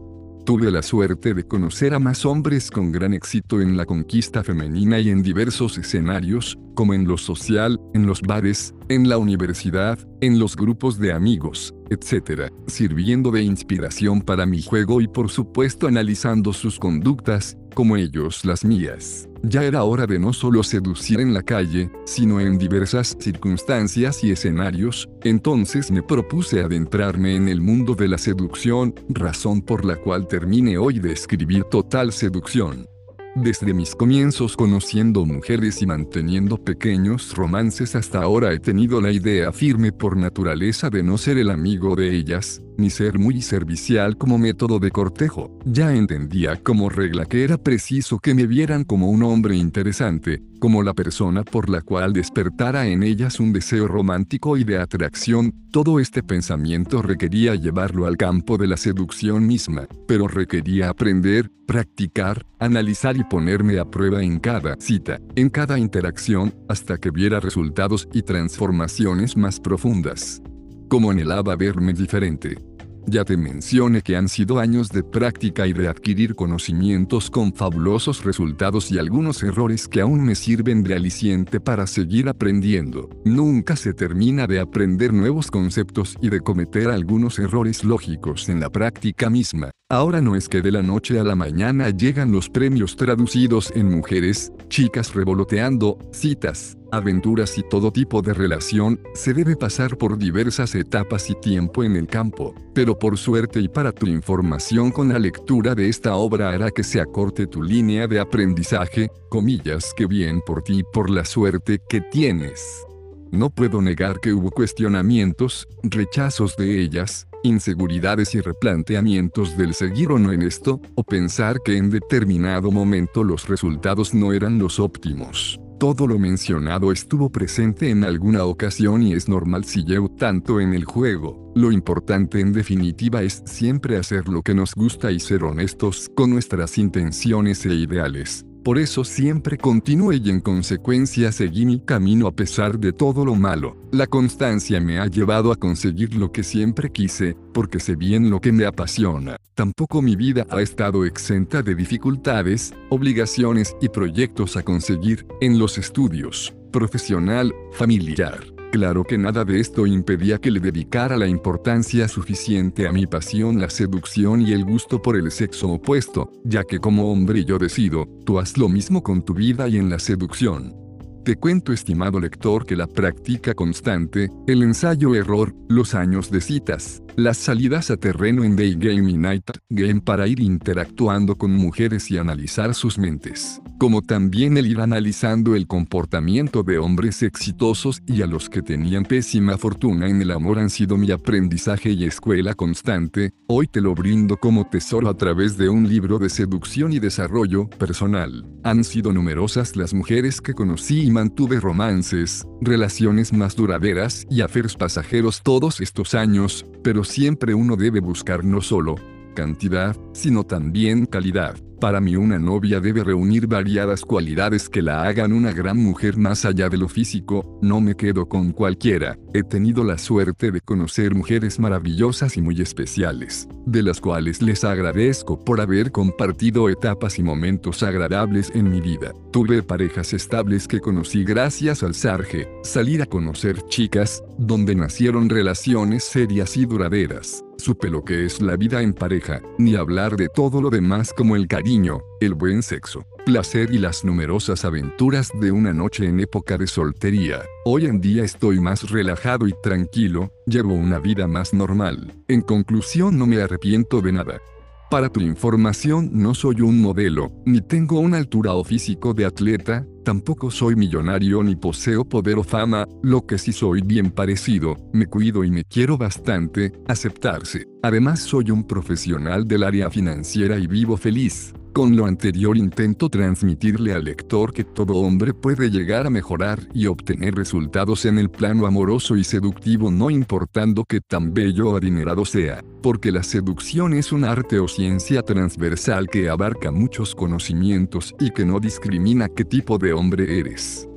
Tuve 0.47 0.71
la 0.71 0.81
suerte 0.81 1.33
de 1.33 1.43
conocer 1.43 1.93
a 1.93 1.99
más 1.99 2.25
hombres 2.25 2.71
con 2.71 2.93
gran 2.93 3.13
éxito 3.13 3.59
en 3.59 3.75
la 3.75 3.85
conquista 3.85 4.45
femenina 4.45 4.97
y 4.97 5.09
en 5.09 5.21
diversos 5.21 5.77
escenarios, 5.77 6.57
como 6.73 6.93
en 6.93 7.05
lo 7.05 7.17
social, 7.17 7.77
en 7.93 8.05
los 8.05 8.21
bares, 8.21 8.73
en 8.87 9.09
la 9.09 9.17
universidad, 9.17 9.99
en 10.21 10.39
los 10.39 10.55
grupos 10.55 10.99
de 10.99 11.11
amigos, 11.11 11.73
etc., 11.89 12.49
sirviendo 12.67 13.29
de 13.29 13.43
inspiración 13.43 14.21
para 14.21 14.45
mi 14.45 14.61
juego 14.61 15.01
y 15.01 15.09
por 15.09 15.29
supuesto 15.29 15.85
analizando 15.85 16.53
sus 16.53 16.79
conductas, 16.79 17.57
como 17.75 17.97
ellos 17.97 18.45
las 18.45 18.63
mías. 18.63 19.26
Ya 19.43 19.63
era 19.63 19.83
hora 19.83 20.07
de 20.07 20.19
no 20.19 20.33
solo 20.33 20.63
seducir 20.63 21.19
en 21.19 21.33
la 21.33 21.43
calle, 21.43 21.91
sino 22.05 22.39
en 22.39 22.57
diversas 22.57 23.15
circunstancias 23.19 24.23
y 24.23 24.31
escenarios, 24.31 25.07
entonces 25.23 25.91
me 25.91 26.01
propuse 26.01 26.61
adentrarme 26.61 27.35
en 27.35 27.47
el 27.47 27.61
mundo 27.61 27.95
de 27.95 28.07
la 28.07 28.17
seducción, 28.17 28.95
razón 29.09 29.61
por 29.61 29.85
la 29.85 29.95
cual 29.95 30.27
termine 30.27 30.77
hoy 30.77 30.99
de 30.99 31.11
escribir 31.11 31.63
Total 31.65 32.11
Seducción. 32.11 32.87
Desde 33.35 33.71
mis 33.71 33.93
comienzos 33.93 34.57
conociendo 34.57 35.23
mujeres 35.23 35.83
y 35.83 35.85
manteniendo 35.85 36.57
pequeños 36.57 37.35
romances 37.35 37.95
hasta 37.95 38.23
ahora 38.23 38.51
he 38.51 38.59
tenido 38.59 38.99
la 38.99 39.11
idea 39.11 39.51
firme 39.51 39.91
por 39.91 40.17
naturaleza 40.17 40.89
de 40.89 41.03
no 41.03 41.19
ser 41.19 41.37
el 41.37 41.51
amigo 41.51 41.95
de 41.95 42.15
ellas, 42.15 42.63
ni 42.77 42.89
ser 42.89 43.19
muy 43.19 43.41
servicial 43.41 44.17
como 44.17 44.37
método 44.37 44.79
de 44.79 44.91
cortejo. 44.91 45.57
Ya 45.65 45.93
entendía 45.93 46.55
como 46.63 46.89
regla 46.89 47.25
que 47.25 47.43
era 47.43 47.57
preciso 47.57 48.19
que 48.19 48.33
me 48.33 48.47
vieran 48.47 48.83
como 48.83 49.09
un 49.09 49.23
hombre 49.23 49.55
interesante, 49.55 50.41
como 50.59 50.83
la 50.83 50.93
persona 50.93 51.43
por 51.43 51.69
la 51.69 51.81
cual 51.81 52.13
despertara 52.13 52.87
en 52.87 53.03
ellas 53.03 53.39
un 53.39 53.53
deseo 53.53 53.87
romántico 53.87 54.57
y 54.57 54.63
de 54.63 54.77
atracción, 54.77 55.53
todo 55.71 55.99
este 55.99 56.23
pensamiento 56.23 57.01
requería 57.01 57.55
llevarlo 57.55 58.05
al 58.05 58.17
campo 58.17 58.57
de 58.57 58.67
la 58.67 58.77
seducción 58.77 59.45
misma, 59.45 59.87
pero 60.07 60.27
requería 60.27 60.89
aprender, 60.89 61.51
practicar, 61.67 62.45
analizar 62.59 63.17
y 63.17 63.23
ponerme 63.23 63.77
a 63.79 63.85
prueba 63.85 64.23
en 64.23 64.39
cada 64.39 64.75
cita, 64.79 65.19
en 65.35 65.49
cada 65.49 65.77
interacción, 65.77 66.55
hasta 66.67 66.97
que 66.97 67.11
viera 67.11 67.39
resultados 67.39 68.07
y 68.13 68.23
transformaciones 68.23 69.37
más 69.37 69.59
profundas. 69.59 70.41
Como 70.87 71.11
anhelaba 71.11 71.55
verme 71.55 71.93
diferente. 71.93 72.66
Ya 73.09 73.23
te 73.23 73.37
mencioné 73.37 74.01
que 74.01 74.17
han 74.17 74.27
sido 74.27 74.59
años 74.59 74.89
de 74.89 75.01
práctica 75.01 75.65
y 75.65 75.71
de 75.71 75.87
adquirir 75.87 76.35
conocimientos 76.35 77.31
con 77.31 77.53
fabulosos 77.53 78.25
resultados 78.25 78.91
y 78.91 78.97
algunos 78.97 79.41
errores 79.43 79.87
que 79.87 80.01
aún 80.01 80.25
me 80.25 80.35
sirven 80.35 80.83
de 80.83 80.93
aliciente 80.93 81.61
para 81.61 81.87
seguir 81.87 82.27
aprendiendo. 82.27 83.09
Nunca 83.23 83.77
se 83.77 83.93
termina 83.93 84.45
de 84.45 84.59
aprender 84.59 85.13
nuevos 85.13 85.49
conceptos 85.49 86.17
y 86.21 86.29
de 86.29 86.41
cometer 86.41 86.89
algunos 86.89 87.39
errores 87.39 87.85
lógicos 87.85 88.49
en 88.49 88.59
la 88.59 88.69
práctica 88.69 89.29
misma. 89.29 89.71
Ahora 89.89 90.19
no 90.19 90.35
es 90.35 90.49
que 90.49 90.61
de 90.61 90.73
la 90.73 90.81
noche 90.81 91.17
a 91.17 91.23
la 91.23 91.35
mañana 91.35 91.91
llegan 91.91 92.33
los 92.33 92.49
premios 92.49 92.97
traducidos 92.97 93.71
en 93.73 93.89
mujeres, 93.89 94.51
chicas 94.67 95.13
revoloteando, 95.15 95.97
citas, 96.11 96.76
aventuras 96.91 97.57
y 97.57 97.63
todo 97.63 97.91
tipo 97.91 98.21
de 98.21 98.33
relación, 98.33 98.99
se 99.13 99.33
debe 99.33 99.55
pasar 99.55 99.97
por 99.97 100.17
diversas 100.17 100.75
etapas 100.75 101.29
y 101.29 101.35
tiempo 101.35 101.83
en 101.83 101.95
el 101.95 102.07
campo, 102.07 102.53
pero 102.73 102.97
por 102.97 103.17
suerte 103.17 103.59
y 103.59 103.67
para 103.67 103.91
tu 103.91 104.07
información 104.07 104.91
con 104.91 105.09
la 105.09 105.19
lectura 105.19 105.75
de 105.75 105.89
esta 105.89 106.15
obra 106.15 106.51
hará 106.51 106.71
que 106.71 106.83
se 106.83 106.99
acorte 106.99 107.47
tu 107.47 107.61
línea 107.61 108.07
de 108.07 108.19
aprendizaje, 108.19 109.09
comillas 109.29 109.93
que 109.95 110.05
bien 110.05 110.41
por 110.45 110.63
ti 110.63 110.83
por 110.93 111.09
la 111.09 111.25
suerte 111.25 111.79
que 111.89 112.01
tienes. 112.01 112.85
No 113.31 113.49
puedo 113.49 113.81
negar 113.81 114.19
que 114.21 114.31
hubo 114.33 114.51
cuestionamientos, 114.51 115.67
rechazos 115.83 116.55
de 116.55 116.79
ellas, 116.81 117.27
inseguridades 117.43 118.35
y 118.35 118.41
replanteamientos 118.41 119.57
del 119.57 119.73
seguir 119.73 120.11
o 120.11 120.19
no 120.19 120.31
en 120.31 120.43
esto, 120.43 120.79
o 120.95 121.03
pensar 121.03 121.59
que 121.63 121.77
en 121.77 121.89
determinado 121.89 122.71
momento 122.71 123.23
los 123.23 123.47
resultados 123.47 124.13
no 124.13 124.31
eran 124.31 124.59
los 124.59 124.79
óptimos. 124.79 125.59
Todo 125.79 126.07
lo 126.07 126.17
mencionado 126.17 126.91
estuvo 126.91 127.29
presente 127.29 127.91
en 127.91 128.03
alguna 128.03 128.45
ocasión 128.45 129.03
y 129.03 129.13
es 129.13 129.29
normal 129.29 129.63
si 129.63 129.83
llevo 129.83 130.09
tanto 130.09 130.59
en 130.59 130.73
el 130.73 130.85
juego. 130.85 131.51
Lo 131.53 131.71
importante 131.71 132.39
en 132.39 132.51
definitiva 132.51 133.21
es 133.21 133.43
siempre 133.45 133.95
hacer 133.97 134.27
lo 134.27 134.41
que 134.41 134.55
nos 134.55 134.73
gusta 134.73 135.11
y 135.11 135.19
ser 135.19 135.43
honestos 135.43 136.09
con 136.15 136.31
nuestras 136.31 136.79
intenciones 136.79 137.63
e 137.67 137.75
ideales. 137.75 138.46
Por 138.67 138.79
eso 138.79 139.05
siempre 139.05 139.57
continué 139.57 140.17
y 140.17 140.29
en 140.29 140.41
consecuencia 140.41 141.31
seguí 141.31 141.65
mi 141.65 141.79
camino 141.79 142.27
a 142.27 142.33
pesar 142.33 142.77
de 142.77 142.91
todo 142.91 143.23
lo 143.23 143.33
malo. 143.33 143.77
La 143.93 144.07
constancia 144.07 144.81
me 144.81 144.99
ha 144.99 145.05
llevado 145.05 145.53
a 145.53 145.55
conseguir 145.55 146.15
lo 146.15 146.33
que 146.33 146.43
siempre 146.43 146.91
quise, 146.91 147.37
porque 147.53 147.79
sé 147.79 147.95
bien 147.95 148.29
lo 148.29 148.41
que 148.41 148.51
me 148.51 148.65
apasiona. 148.65 149.37
Tampoco 149.55 150.01
mi 150.01 150.17
vida 150.17 150.45
ha 150.49 150.61
estado 150.61 151.05
exenta 151.05 151.63
de 151.63 151.75
dificultades, 151.75 152.73
obligaciones 152.89 153.73
y 153.79 153.87
proyectos 153.87 154.57
a 154.57 154.63
conseguir, 154.63 155.25
en 155.39 155.59
los 155.59 155.77
estudios, 155.77 156.53
profesional, 156.69 157.55
familiar. 157.71 158.56
Claro 158.71 159.05
que 159.05 159.17
nada 159.17 159.45
de 159.45 159.59
esto 159.59 159.87
impedía 159.87 160.39
que 160.39 160.51
le 160.51 160.59
dedicara 160.59 161.15
la 161.15 161.27
importancia 161.27 162.07
suficiente 162.07 162.87
a 162.87 162.91
mi 162.91 163.07
pasión, 163.07 163.59
la 163.59 163.69
seducción 163.69 164.41
y 164.41 164.51
el 164.51 164.65
gusto 164.65 165.01
por 165.01 165.15
el 165.15 165.31
sexo 165.31 165.69
opuesto, 165.69 166.31
ya 166.43 166.63
que 166.63 166.79
como 166.79 167.11
hombre 167.11 167.45
yo 167.45 167.57
decido, 167.57 168.07
tú 168.25 168.39
haz 168.39 168.57
lo 168.57 168.67
mismo 168.67 169.01
con 169.01 169.23
tu 169.23 169.33
vida 169.33 169.69
y 169.69 169.77
en 169.77 169.89
la 169.89 169.99
seducción. 169.99 170.86
Te 171.27 171.35
cuento, 171.35 171.73
estimado 171.73 172.21
lector, 172.21 172.65
que 172.65 172.77
la 172.77 172.87
práctica 172.87 173.53
constante, 173.53 174.29
el 174.47 174.63
ensayo-error, 174.63 175.53
los 175.67 175.93
años 175.93 176.31
de 176.31 176.39
citas, 176.39 177.03
las 177.17 177.35
salidas 177.35 177.91
a 177.91 177.97
terreno 177.97 178.45
en 178.45 178.55
Day 178.55 178.75
Game 178.75 179.11
y 179.11 179.17
Night 179.17 179.43
Game 179.69 179.99
para 179.99 180.27
ir 180.27 180.39
interactuando 180.39 181.35
con 181.35 181.51
mujeres 181.51 182.09
y 182.11 182.17
analizar 182.17 182.73
sus 182.73 182.97
mentes, 182.97 183.61
como 183.77 184.01
también 184.03 184.55
el 184.55 184.67
ir 184.67 184.79
analizando 184.79 185.55
el 185.55 185.67
comportamiento 185.67 186.63
de 186.63 186.77
hombres 186.77 187.21
exitosos 187.23 188.01
y 188.05 188.21
a 188.21 188.27
los 188.27 188.49
que 188.49 188.61
tenían 188.61 189.03
pésima 189.03 189.57
fortuna 189.57 190.07
en 190.07 190.21
el 190.21 190.31
amor 190.31 190.59
han 190.59 190.69
sido 190.69 190.95
mi 190.95 191.11
aprendizaje 191.11 191.89
y 191.89 192.05
escuela 192.05 192.53
constante, 192.53 193.33
hoy 193.47 193.67
te 193.67 193.81
lo 193.81 193.95
brindo 193.95 194.37
como 194.37 194.69
tesoro 194.69 195.09
a 195.09 195.17
través 195.17 195.57
de 195.57 195.67
un 195.67 195.89
libro 195.89 196.19
de 196.19 196.29
seducción 196.29 196.93
y 196.93 196.99
desarrollo 196.99 197.67
personal. 197.67 198.45
Han 198.63 198.83
sido 198.83 199.11
numerosas 199.11 199.75
las 199.75 199.93
mujeres 199.93 200.39
que 200.39 200.53
conocí 200.53 201.01
y 201.01 201.16
mantuve 201.17 201.59
romances, 201.59 202.45
relaciones 202.61 203.33
más 203.33 203.55
duraderas 203.55 204.23
y 204.29 204.41
aferos 204.41 204.75
pasajeros 204.75 205.41
todos 205.41 205.81
estos 205.81 206.13
años, 206.13 206.63
pero 206.83 207.03
siempre 207.03 207.55
uno 207.55 207.75
debe 207.75 208.01
buscar 208.01 208.45
no 208.45 208.61
solo 208.61 208.97
cantidad, 209.33 209.95
sino 210.13 210.43
también 210.43 211.07
calidad. 211.07 211.55
Para 211.79 212.01
mí 212.01 212.15
una 212.15 212.39
novia 212.39 212.79
debe 212.79 213.03
reunir 213.03 213.45
variadas 213.45 214.01
cualidades 214.01 214.67
que 214.67 214.81
la 214.81 215.03
hagan 215.03 215.31
una 215.31 215.51
gran 215.51 215.77
mujer 215.77 216.17
más 216.17 216.43
allá 216.43 216.69
de 216.69 216.77
lo 216.77 216.89
físico, 216.89 217.59
no 217.61 217.79
me 217.81 217.93
quedo 217.93 218.27
con 218.27 218.51
cualquiera, 218.51 219.15
he 219.35 219.43
tenido 219.43 219.83
la 219.83 219.99
suerte 219.99 220.51
de 220.51 220.59
conocer 220.59 221.13
mujeres 221.13 221.59
maravillosas 221.59 222.35
y 222.35 222.41
muy 222.41 222.61
especiales, 222.61 223.47
de 223.67 223.83
las 223.83 224.01
cuales 224.01 224.41
les 224.41 224.63
agradezco 224.63 225.39
por 225.45 225.61
haber 225.61 225.91
compartido 225.91 226.67
etapas 226.67 227.19
y 227.19 227.23
momentos 227.23 227.83
agradables 227.83 228.51
en 228.55 228.71
mi 228.71 228.81
vida. 228.81 229.13
Tuve 229.31 229.61
parejas 229.61 230.13
estables 230.13 230.67
que 230.67 230.79
conocí 230.79 231.23
gracias 231.23 231.83
al 231.83 231.93
Sarge, 231.93 232.49
salir 232.63 233.03
a 233.03 233.05
conocer 233.05 233.61
chicas, 233.67 234.23
donde 234.39 234.73
nacieron 234.73 235.29
relaciones 235.29 236.05
serias 236.05 236.57
y 236.57 236.65
duraderas 236.65 237.43
supe 237.57 237.89
lo 237.89 238.03
que 238.03 238.25
es 238.25 238.41
la 238.41 238.55
vida 238.55 238.81
en 238.81 238.93
pareja, 238.93 239.41
ni 239.57 239.75
hablar 239.75 240.15
de 240.15 240.29
todo 240.29 240.61
lo 240.61 240.69
demás 240.69 241.13
como 241.13 241.35
el 241.35 241.47
cariño, 241.47 242.01
el 242.19 242.33
buen 242.33 242.63
sexo, 242.63 243.05
placer 243.25 243.73
y 243.73 243.77
las 243.77 244.03
numerosas 244.03 244.65
aventuras 244.65 245.31
de 245.39 245.51
una 245.51 245.73
noche 245.73 246.05
en 246.05 246.19
época 246.19 246.57
de 246.57 246.67
soltería. 246.67 247.41
Hoy 247.65 247.85
en 247.85 247.99
día 247.99 248.23
estoy 248.23 248.59
más 248.59 248.89
relajado 248.89 249.47
y 249.47 249.53
tranquilo, 249.61 250.31
llevo 250.45 250.73
una 250.73 250.99
vida 250.99 251.27
más 251.27 251.53
normal. 251.53 252.13
En 252.27 252.41
conclusión 252.41 253.17
no 253.17 253.25
me 253.25 253.41
arrepiento 253.41 254.01
de 254.01 254.11
nada. 254.11 254.41
Para 254.89 255.09
tu 255.09 255.19
información, 255.19 256.11
no 256.13 256.33
soy 256.33 256.61
un 256.61 256.81
modelo, 256.81 257.29
ni 257.45 257.59
tengo 257.59 257.99
una 257.99 258.17
altura 258.17 258.53
o 258.53 258.63
físico 258.63 259.13
de 259.13 259.25
atleta, 259.25 259.85
tampoco 260.07 260.49
soy 260.49 260.77
millonario 260.77 261.43
ni 261.43 261.57
poseo 261.57 262.05
poder 262.05 262.37
o 262.37 262.43
fama, 262.43 262.87
lo 263.03 263.25
que 263.25 263.37
sí 263.37 263.51
soy 263.51 263.81
bien 263.81 264.09
parecido, 264.09 264.77
me 264.93 265.05
cuido 265.05 265.43
y 265.43 265.51
me 265.51 265.65
quiero 265.65 265.97
bastante, 265.97 266.71
aceptarse. 266.87 267.65
Además 267.83 268.21
soy 268.21 268.49
un 268.51 268.65
profesional 268.65 269.45
del 269.45 269.63
área 269.63 269.89
financiera 269.89 270.57
y 270.57 270.65
vivo 270.65 270.95
feliz. 270.95 271.53
Con 271.77 271.95
lo 271.95 272.07
anterior 272.07 272.57
intento 272.57 273.07
transmitirle 273.07 273.93
al 273.93 274.05
lector 274.05 274.51
que 274.51 274.63
todo 274.63 274.95
hombre 274.95 275.35
puede 275.35 275.69
llegar 275.69 276.07
a 276.07 276.09
mejorar 276.09 276.59
y 276.73 276.87
obtener 276.87 277.35
resultados 277.35 278.05
en 278.05 278.17
el 278.17 278.31
plano 278.31 278.65
amoroso 278.65 279.15
y 279.15 279.23
seductivo 279.23 279.91
no 279.91 280.09
importando 280.09 280.85
que 280.85 281.01
tan 281.01 281.35
bello 281.35 281.69
o 281.69 281.77
adinerado 281.77 282.25
sea, 282.25 282.63
porque 282.81 283.11
la 283.11 283.21
seducción 283.21 283.93
es 283.93 284.11
un 284.11 284.23
arte 284.23 284.57
o 284.57 284.67
ciencia 284.67 285.21
transversal 285.21 286.07
que 286.07 286.29
abarca 286.29 286.71
muchos 286.71 287.13
conocimientos 287.13 288.15
y 288.19 288.31
que 288.31 288.43
no 288.43 288.59
discrimina 288.59 289.29
qué 289.29 289.45
tipo 289.45 289.77
de 289.77 289.93
hombre 289.97 290.39
eres. 290.39 290.87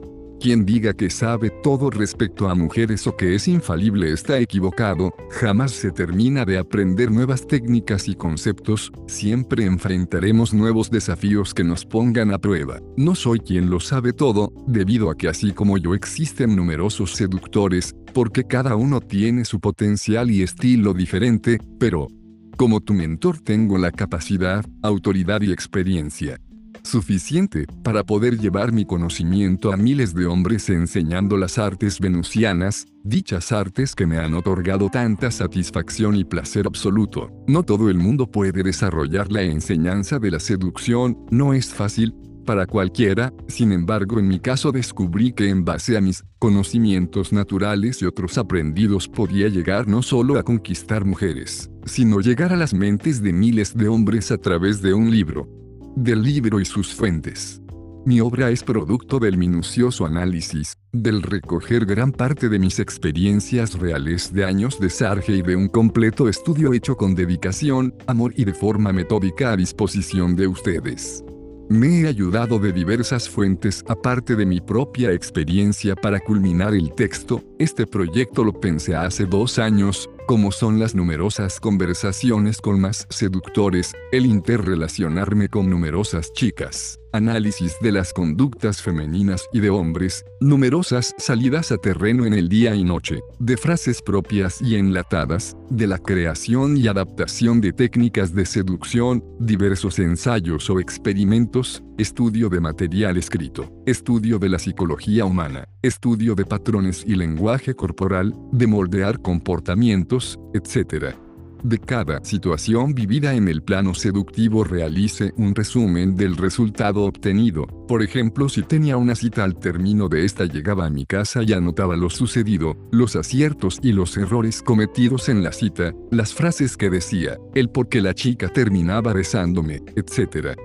Quien 0.41 0.65
diga 0.65 0.95
que 0.95 1.11
sabe 1.11 1.51
todo 1.63 1.91
respecto 1.91 2.49
a 2.49 2.55
mujeres 2.55 3.07
o 3.07 3.15
que 3.15 3.35
es 3.35 3.47
infalible 3.47 4.11
está 4.11 4.39
equivocado, 4.39 5.13
jamás 5.31 5.71
se 5.71 5.91
termina 5.91 6.47
de 6.47 6.57
aprender 6.57 7.11
nuevas 7.11 7.47
técnicas 7.47 8.09
y 8.09 8.15
conceptos, 8.15 8.91
siempre 9.07 9.67
enfrentaremos 9.67 10.55
nuevos 10.55 10.91
desafíos 10.91 11.53
que 11.53 11.63
nos 11.63 11.85
pongan 11.85 12.33
a 12.33 12.39
prueba. 12.39 12.81
No 12.97 13.15
soy 13.15 13.41
quien 13.41 13.69
lo 13.69 13.81
sabe 13.81 14.15
todo, 14.15 14.51
debido 14.67 15.11
a 15.11 15.15
que 15.15 15.29
así 15.29 15.53
como 15.53 15.77
yo 15.77 15.95
existen 15.95 16.57
numerosos 16.57 17.13
seductores, 17.13 17.95
porque 18.15 18.45
cada 18.45 18.77
uno 18.77 19.03
tiene 19.03 19.45
su 19.45 19.61
potencial 19.61 20.31
y 20.31 20.43
estilo 20.43 20.95
diferente, 20.95 21.59
pero, 21.79 22.09
como 22.57 22.81
tu 22.81 22.95
mentor 22.95 23.41
tengo 23.41 23.77
la 23.77 23.93
capacidad, 23.93 24.65
autoridad 24.83 25.43
y 25.43 25.53
experiencia 25.53 26.41
suficiente 26.85 27.67
para 27.83 28.05
poder 28.05 28.39
llevar 28.39 28.73
mi 28.73 28.85
conocimiento 28.85 29.73
a 29.73 29.77
miles 29.77 30.15
de 30.15 30.27
hombres 30.27 30.69
enseñando 30.71 31.37
las 31.37 31.59
artes 31.59 32.01
venusianas, 32.01 32.87
dichas 33.05 33.53
artes 33.53 33.95
que 33.95 34.07
me 34.07 34.19
han 34.19 34.35
otorgado 34.35 34.89
tanta 34.89 35.31
satisfacción 35.31 36.17
y 36.17 36.25
placer 36.25 36.67
absoluto. 36.67 37.31
No 37.47 37.63
todo 37.63 37.91
el 37.91 37.99
mundo 37.99 38.31
puede 38.31 38.63
desarrollar 38.63 39.31
la 39.31 39.43
enseñanza 39.43 40.19
de 40.19 40.31
la 40.31 40.41
seducción, 40.41 41.19
no 41.31 41.55
es 41.55 41.73
fácil, 41.73 42.15
para 42.45 42.67
cualquiera, 42.67 43.33
sin 43.47 43.71
embargo 43.71 44.19
en 44.19 44.27
mi 44.27 44.41
caso 44.41 44.73
descubrí 44.73 45.33
que 45.33 45.49
en 45.49 45.65
base 45.65 45.97
a 45.97 46.01
mis 46.01 46.25
conocimientos 46.39 47.33
naturales 47.33 48.03
y 48.03 48.07
otros 48.07 48.39
aprendidos 48.39 49.09
podía 49.09 49.49
llegar 49.49 49.87
no 49.87 50.03
solo 50.03 50.39
a 50.39 50.43
conquistar 50.43 51.05
mujeres, 51.05 51.71
sino 51.85 52.21
llegar 52.21 52.53
a 52.53 52.57
las 52.57 52.75
mentes 52.75 53.23
de 53.23 53.33
miles 53.33 53.77
de 53.77 53.89
hombres 53.89 54.33
a 54.33 54.39
través 54.39 54.83
de 54.83 54.95
un 54.95 55.11
libro, 55.11 55.49
del 55.97 56.23
libro 56.23 56.61
y 56.61 56.65
sus 56.65 56.95
fuentes. 56.95 57.61
Mi 58.07 58.21
obra 58.21 58.51
es 58.51 58.63
producto 58.63 59.19
del 59.19 59.37
minucioso 59.37 60.07
análisis, 60.07 60.79
del 60.91 61.23
recoger 61.23 61.85
gran 61.85 62.13
parte 62.13 62.49
de 62.49 62.59
mis 62.59 62.79
experiencias 62.79 63.79
reales 63.79 64.33
de 64.33 64.45
años 64.45 64.81
de 64.81 64.89
Sarge 64.89 65.33
y 65.37 65.43
de 65.43 65.55
un 65.55 65.69
completo 65.69 66.29
estudio 66.29 66.73
hecho 66.73 66.97
con 66.97 67.15
dedicación, 67.15 67.95
amor 68.07 68.33
y 68.37 68.45
de 68.45 68.55
forma 68.55 68.93
metódica 68.93 69.53
a 69.53 69.57
disposición 69.57 70.35
de 70.35 70.47
ustedes. 70.47 71.23
Me 71.71 72.01
he 72.01 72.09
ayudado 72.09 72.59
de 72.59 72.73
diversas 72.73 73.29
fuentes 73.29 73.85
aparte 73.87 74.35
de 74.35 74.45
mi 74.45 74.61
propia 74.61 75.13
experiencia 75.13 75.95
para 75.95 76.19
culminar 76.19 76.75
el 76.75 76.93
texto, 76.93 77.45
este 77.61 77.87
proyecto 77.87 78.43
lo 78.43 78.53
pensé 78.53 78.97
hace 78.97 79.25
dos 79.25 79.61
años, 79.61 80.11
como 80.27 80.51
son 80.51 80.81
las 80.81 80.97
numerosas 80.97 81.61
conversaciones 81.61 82.61
con 82.61 82.81
más 82.81 83.07
seductores, 83.09 83.93
el 84.11 84.27
interrelacionarme 84.27 85.49
con 85.49 85.71
numerosas 85.71 86.33
chicas, 86.33 87.00
análisis 87.13 87.77
de 87.81 87.93
las 87.93 88.13
conductas 88.13 88.83
femeninas 88.83 89.49
y 89.53 89.61
de 89.61 89.71
hombres, 89.71 90.25
numerosas 90.41 91.15
salidas 91.19 91.73
a 91.73 91.79
terreno 91.79 92.27
en 92.27 92.35
el 92.35 92.49
día 92.49 92.75
y 92.75 92.85
noche, 92.85 93.21
de 93.39 93.57
frases 93.57 94.03
propias 94.03 94.61
y 94.61 94.77
enlatadas, 94.77 95.57
de 95.71 95.87
la 95.87 95.99
creación 95.99 96.77
y 96.77 96.89
adaptación 96.89 97.61
de 97.61 97.73
técnicas 97.73 98.35
de 98.35 98.47
seducción, 98.47 99.25
diversos 99.39 99.99
ensayos 99.99 100.69
o 100.71 100.81
experimentos, 100.81 101.83
estudio 101.99 102.49
de 102.49 102.61
material 102.61 103.17
escrito, 103.17 103.71
estudio 103.87 104.39
de 104.39 104.49
la 104.49 104.59
psicología 104.59 105.25
humana, 105.25 105.69
estudio 105.83 106.35
de 106.35 106.45
patrones 106.45 107.05
y 107.07 107.15
lenguaje 107.15 107.75
corporal, 107.75 108.35
de 108.53 108.67
moldear 108.67 109.21
comportamientos, 109.21 110.39
etc. 110.55 111.15
De 111.63 111.79
cada 111.79 112.25
situación 112.25 112.95
vivida 112.95 113.35
en 113.35 113.47
el 113.47 113.63
plano 113.63 113.93
seductivo 113.93 114.65
realice 114.65 115.33
un 115.37 115.55
resumen 115.55 116.17
del 116.17 116.37
resultado 116.37 117.03
obtenido. 117.03 117.67
Por 117.87 118.03
ejemplo, 118.03 118.49
si 118.49 118.63
tenía 118.63 118.97
una 118.97 119.15
cita 119.15 119.45
al 119.45 119.59
término 119.59 120.09
de 120.09 120.25
esta 120.25 120.47
llegaba 120.47 120.87
a 120.87 120.91
mi 120.91 121.05
casa 121.05 121.43
y 121.43 121.53
anotaba 121.53 121.97
lo 121.97 122.09
sucedido, 122.09 122.77
los 122.93 123.15
aciertos 123.15 123.79
y 123.83 123.93
los 123.93 124.17
errores 124.17 124.63
cometidos 124.63 125.29
en 125.29 125.45
la 125.45 125.53
cita, 125.53 125.93
las 126.11 126.33
frases 126.33 126.79
que 126.79 126.89
decía, 126.89 127.37
el 127.55 127.69
por 127.69 127.89
qué 127.89 128.01
la 128.01 128.15
chica 128.15 128.49
terminaba 128.49 129.13
besándome, 129.13 129.83
etc. 129.97 130.57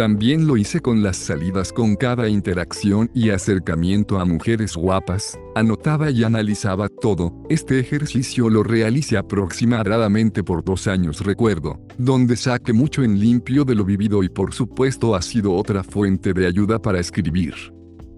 También 0.00 0.46
lo 0.46 0.56
hice 0.56 0.80
con 0.80 1.02
las 1.02 1.18
salidas 1.18 1.74
con 1.74 1.94
cada 1.94 2.26
interacción 2.26 3.10
y 3.12 3.28
acercamiento 3.28 4.18
a 4.18 4.24
mujeres 4.24 4.74
guapas, 4.74 5.38
anotaba 5.54 6.10
y 6.10 6.24
analizaba 6.24 6.88
todo. 6.88 7.34
Este 7.50 7.78
ejercicio 7.78 8.48
lo 8.48 8.62
realicé 8.62 9.18
aproximadamente 9.18 10.42
por 10.42 10.64
dos 10.64 10.86
años 10.86 11.20
recuerdo, 11.20 11.78
donde 11.98 12.36
saqué 12.36 12.72
mucho 12.72 13.02
en 13.02 13.20
limpio 13.20 13.66
de 13.66 13.74
lo 13.74 13.84
vivido 13.84 14.22
y 14.22 14.30
por 14.30 14.54
supuesto 14.54 15.14
ha 15.14 15.20
sido 15.20 15.52
otra 15.52 15.84
fuente 15.84 16.32
de 16.32 16.46
ayuda 16.46 16.80
para 16.80 16.98
escribir. 16.98 17.52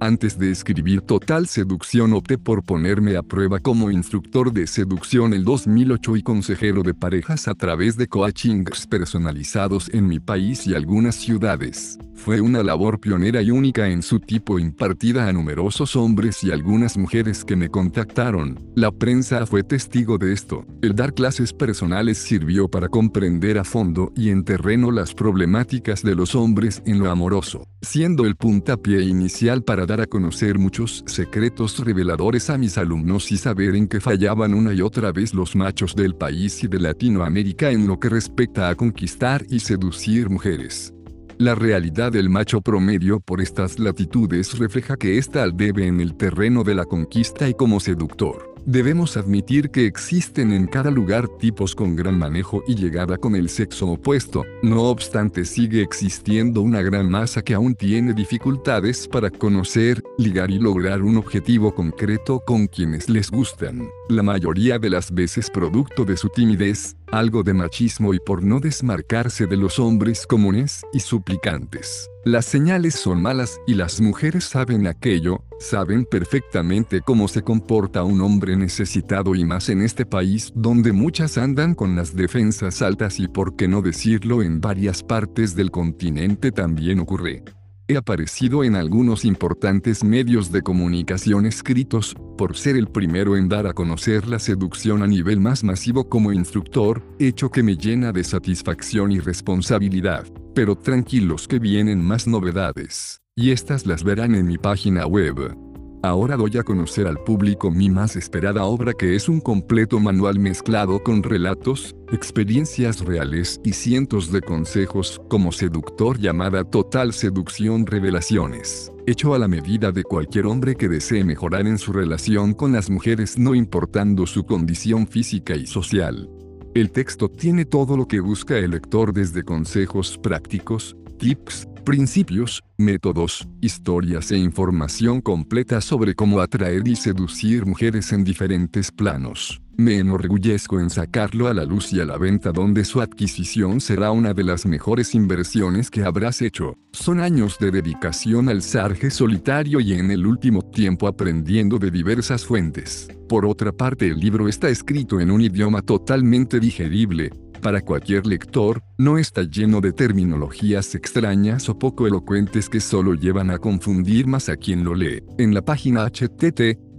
Antes 0.02 0.36
de 0.36 0.50
escribir 0.50 1.02
Total 1.02 1.46
Seducción 1.46 2.12
opté 2.12 2.36
por 2.36 2.64
ponerme 2.64 3.16
a 3.16 3.22
prueba 3.22 3.60
como 3.60 3.88
instructor 3.88 4.52
de 4.52 4.66
seducción 4.66 5.32
el 5.32 5.44
2008 5.44 6.16
y 6.16 6.22
consejero 6.24 6.82
de 6.82 6.92
parejas 6.92 7.46
a 7.46 7.54
través 7.54 7.96
de 7.96 8.08
coachings 8.08 8.88
personalizados 8.88 9.88
en 9.94 10.08
mi 10.08 10.18
país 10.18 10.66
y 10.66 10.74
algunas 10.74 11.14
ciudades. 11.14 12.00
Fue 12.14 12.40
una 12.40 12.62
labor 12.62 13.00
pionera 13.00 13.42
y 13.42 13.50
única 13.50 13.88
en 13.88 14.02
su 14.02 14.20
tipo 14.20 14.58
impartida 14.58 15.26
a 15.28 15.32
numerosos 15.32 15.96
hombres 15.96 16.44
y 16.44 16.52
algunas 16.52 16.96
mujeres 16.96 17.44
que 17.44 17.56
me 17.56 17.68
contactaron. 17.68 18.60
La 18.76 18.92
prensa 18.92 19.44
fue 19.46 19.64
testigo 19.64 20.18
de 20.18 20.32
esto. 20.32 20.64
El 20.82 20.94
dar 20.94 21.14
clases 21.14 21.52
personales 21.52 22.18
sirvió 22.18 22.68
para 22.68 22.88
comprender 22.88 23.58
a 23.58 23.64
fondo 23.64 24.12
y 24.14 24.30
en 24.30 24.44
terreno 24.44 24.92
las 24.92 25.14
problemáticas 25.14 26.02
de 26.02 26.14
los 26.14 26.36
hombres 26.36 26.82
en 26.86 27.00
lo 27.00 27.10
amoroso, 27.10 27.66
siendo 27.80 28.24
el 28.24 28.36
puntapié 28.36 29.02
inicial 29.02 29.64
para 29.64 29.86
a 30.00 30.06
conocer 30.06 30.58
muchos 30.58 31.04
secretos 31.06 31.78
reveladores 31.84 32.50
a 32.50 32.58
mis 32.58 32.78
alumnos 32.78 33.30
y 33.32 33.36
saber 33.36 33.74
en 33.74 33.88
qué 33.88 34.00
fallaban 34.00 34.54
una 34.54 34.72
y 34.72 34.80
otra 34.80 35.12
vez 35.12 35.34
los 35.34 35.54
machos 35.54 35.94
del 35.94 36.14
país 36.14 36.62
y 36.64 36.68
de 36.68 36.80
Latinoamérica 36.80 37.70
en 37.70 37.86
lo 37.86 37.98
que 38.00 38.08
respecta 38.08 38.68
a 38.68 38.74
conquistar 38.74 39.44
y 39.48 39.60
seducir 39.60 40.30
mujeres. 40.30 40.94
La 41.38 41.54
realidad 41.54 42.12
del 42.12 42.30
macho 42.30 42.60
promedio 42.60 43.18
por 43.18 43.40
estas 43.40 43.78
latitudes 43.78 44.58
refleja 44.58 44.96
que 44.96 45.18
ésta 45.18 45.42
al 45.42 45.56
debe 45.56 45.86
en 45.86 46.00
el 46.00 46.14
terreno 46.14 46.62
de 46.62 46.74
la 46.74 46.84
conquista 46.84 47.48
y 47.48 47.54
como 47.54 47.80
seductor. 47.80 48.51
Debemos 48.66 49.16
admitir 49.16 49.70
que 49.70 49.86
existen 49.86 50.52
en 50.52 50.68
cada 50.68 50.92
lugar 50.92 51.26
tipos 51.26 51.74
con 51.74 51.96
gran 51.96 52.16
manejo 52.16 52.62
y 52.68 52.76
llegada 52.76 53.18
con 53.18 53.34
el 53.34 53.48
sexo 53.48 53.88
opuesto, 53.88 54.44
no 54.62 54.84
obstante 54.84 55.44
sigue 55.44 55.82
existiendo 55.82 56.60
una 56.60 56.80
gran 56.80 57.10
masa 57.10 57.42
que 57.42 57.54
aún 57.54 57.74
tiene 57.74 58.14
dificultades 58.14 59.08
para 59.08 59.30
conocer, 59.30 60.00
ligar 60.16 60.52
y 60.52 60.60
lograr 60.60 61.02
un 61.02 61.16
objetivo 61.16 61.74
concreto 61.74 62.40
con 62.46 62.68
quienes 62.68 63.08
les 63.08 63.32
gustan, 63.32 63.88
la 64.08 64.22
mayoría 64.22 64.78
de 64.78 64.90
las 64.90 65.12
veces 65.12 65.50
producto 65.50 66.04
de 66.04 66.16
su 66.16 66.28
timidez, 66.28 66.94
algo 67.10 67.42
de 67.42 67.54
machismo 67.54 68.14
y 68.14 68.20
por 68.20 68.44
no 68.44 68.60
desmarcarse 68.60 69.48
de 69.48 69.56
los 69.56 69.80
hombres 69.80 70.24
comunes 70.24 70.82
y 70.92 71.00
suplicantes. 71.00 72.11
Las 72.24 72.44
señales 72.44 72.94
son 72.94 73.20
malas 73.20 73.60
y 73.66 73.74
las 73.74 74.00
mujeres 74.00 74.44
saben 74.44 74.86
aquello, 74.86 75.42
saben 75.58 76.04
perfectamente 76.04 77.00
cómo 77.00 77.26
se 77.26 77.42
comporta 77.42 78.04
un 78.04 78.20
hombre 78.20 78.56
necesitado 78.56 79.34
y 79.34 79.44
más 79.44 79.68
en 79.70 79.82
este 79.82 80.06
país 80.06 80.52
donde 80.54 80.92
muchas 80.92 81.36
andan 81.36 81.74
con 81.74 81.96
las 81.96 82.14
defensas 82.14 82.80
altas 82.80 83.18
y 83.18 83.26
por 83.26 83.56
qué 83.56 83.66
no 83.66 83.82
decirlo 83.82 84.40
en 84.40 84.60
varias 84.60 85.02
partes 85.02 85.56
del 85.56 85.72
continente 85.72 86.52
también 86.52 87.00
ocurre. 87.00 87.42
He 87.88 87.96
aparecido 87.96 88.62
en 88.62 88.76
algunos 88.76 89.24
importantes 89.24 90.04
medios 90.04 90.52
de 90.52 90.62
comunicación 90.62 91.46
escritos, 91.46 92.14
por 92.38 92.56
ser 92.56 92.76
el 92.76 92.86
primero 92.86 93.36
en 93.36 93.48
dar 93.48 93.66
a 93.66 93.72
conocer 93.72 94.28
la 94.28 94.38
seducción 94.38 95.02
a 95.02 95.06
nivel 95.06 95.40
más 95.40 95.64
masivo 95.64 96.08
como 96.08 96.32
instructor, 96.32 97.02
hecho 97.18 97.50
que 97.50 97.62
me 97.62 97.76
llena 97.76 98.12
de 98.12 98.22
satisfacción 98.22 99.10
y 99.10 99.18
responsabilidad. 99.18 100.24
Pero 100.54 100.76
tranquilos 100.76 101.48
que 101.48 101.58
vienen 101.58 102.02
más 102.04 102.26
novedades, 102.28 103.20
y 103.34 103.50
estas 103.50 103.84
las 103.84 104.04
verán 104.04 104.34
en 104.36 104.46
mi 104.46 104.58
página 104.58 105.06
web. 105.06 105.71
Ahora 106.04 106.36
doy 106.36 106.58
a 106.58 106.64
conocer 106.64 107.06
al 107.06 107.18
público 107.18 107.70
mi 107.70 107.88
más 107.88 108.16
esperada 108.16 108.64
obra 108.64 108.92
que 108.92 109.14
es 109.14 109.28
un 109.28 109.40
completo 109.40 110.00
manual 110.00 110.40
mezclado 110.40 111.00
con 111.00 111.22
relatos, 111.22 111.94
experiencias 112.10 113.04
reales 113.04 113.60
y 113.62 113.72
cientos 113.72 114.32
de 114.32 114.40
consejos 114.40 115.20
como 115.28 115.52
seductor 115.52 116.18
llamada 116.18 116.64
Total 116.64 117.12
Seducción 117.12 117.86
Revelaciones, 117.86 118.90
hecho 119.06 119.32
a 119.32 119.38
la 119.38 119.46
medida 119.46 119.92
de 119.92 120.02
cualquier 120.02 120.46
hombre 120.46 120.74
que 120.74 120.88
desee 120.88 121.22
mejorar 121.22 121.68
en 121.68 121.78
su 121.78 121.92
relación 121.92 122.52
con 122.52 122.72
las 122.72 122.90
mujeres 122.90 123.38
no 123.38 123.54
importando 123.54 124.26
su 124.26 124.42
condición 124.42 125.06
física 125.06 125.54
y 125.54 125.68
social. 125.68 126.28
El 126.74 126.90
texto 126.90 127.28
tiene 127.28 127.64
todo 127.64 127.96
lo 127.96 128.08
que 128.08 128.18
busca 128.18 128.58
el 128.58 128.72
lector 128.72 129.12
desde 129.12 129.44
consejos 129.44 130.18
prácticos, 130.20 130.96
tips, 131.18 131.68
principios, 131.82 132.62
métodos, 132.76 133.46
historias 133.60 134.30
e 134.32 134.36
información 134.36 135.20
completa 135.20 135.80
sobre 135.80 136.14
cómo 136.14 136.40
atraer 136.40 136.86
y 136.86 136.96
seducir 136.96 137.66
mujeres 137.66 138.12
en 138.12 138.24
diferentes 138.24 138.90
planos. 138.90 139.61
Me 139.76 139.98
enorgullezco 139.98 140.80
en 140.80 140.90
sacarlo 140.90 141.48
a 141.48 141.54
la 141.54 141.64
luz 141.64 141.92
y 141.92 142.00
a 142.00 142.04
la 142.04 142.18
venta 142.18 142.52
donde 142.52 142.84
su 142.84 143.00
adquisición 143.00 143.80
será 143.80 144.10
una 144.10 144.34
de 144.34 144.44
las 144.44 144.66
mejores 144.66 145.14
inversiones 145.14 145.90
que 145.90 146.04
habrás 146.04 146.42
hecho. 146.42 146.76
Son 146.92 147.20
años 147.20 147.58
de 147.58 147.70
dedicación 147.70 148.48
al 148.48 148.62
sarge 148.62 149.10
solitario 149.10 149.80
y 149.80 149.94
en 149.94 150.10
el 150.10 150.26
último 150.26 150.62
tiempo 150.62 151.06
aprendiendo 151.06 151.78
de 151.78 151.90
diversas 151.90 152.44
fuentes. 152.44 153.08
Por 153.28 153.46
otra 153.46 153.72
parte 153.72 154.08
el 154.08 154.18
libro 154.18 154.46
está 154.46 154.68
escrito 154.68 155.20
en 155.20 155.30
un 155.30 155.40
idioma 155.40 155.80
totalmente 155.80 156.60
digerible, 156.60 157.30
para 157.62 157.80
cualquier 157.80 158.26
lector, 158.26 158.82
no 158.98 159.18
está 159.18 159.44
lleno 159.44 159.80
de 159.80 159.92
terminologías 159.92 160.96
extrañas 160.96 161.68
o 161.68 161.78
poco 161.78 162.08
elocuentes 162.08 162.68
que 162.68 162.80
solo 162.80 163.14
llevan 163.14 163.50
a 163.50 163.58
confundir 163.58 164.26
más 164.26 164.48
a 164.48 164.56
quien 164.56 164.82
lo 164.82 164.96
lee. 164.96 165.22
En 165.38 165.54
la 165.54 165.62
página 165.62 166.04
http 166.10 166.91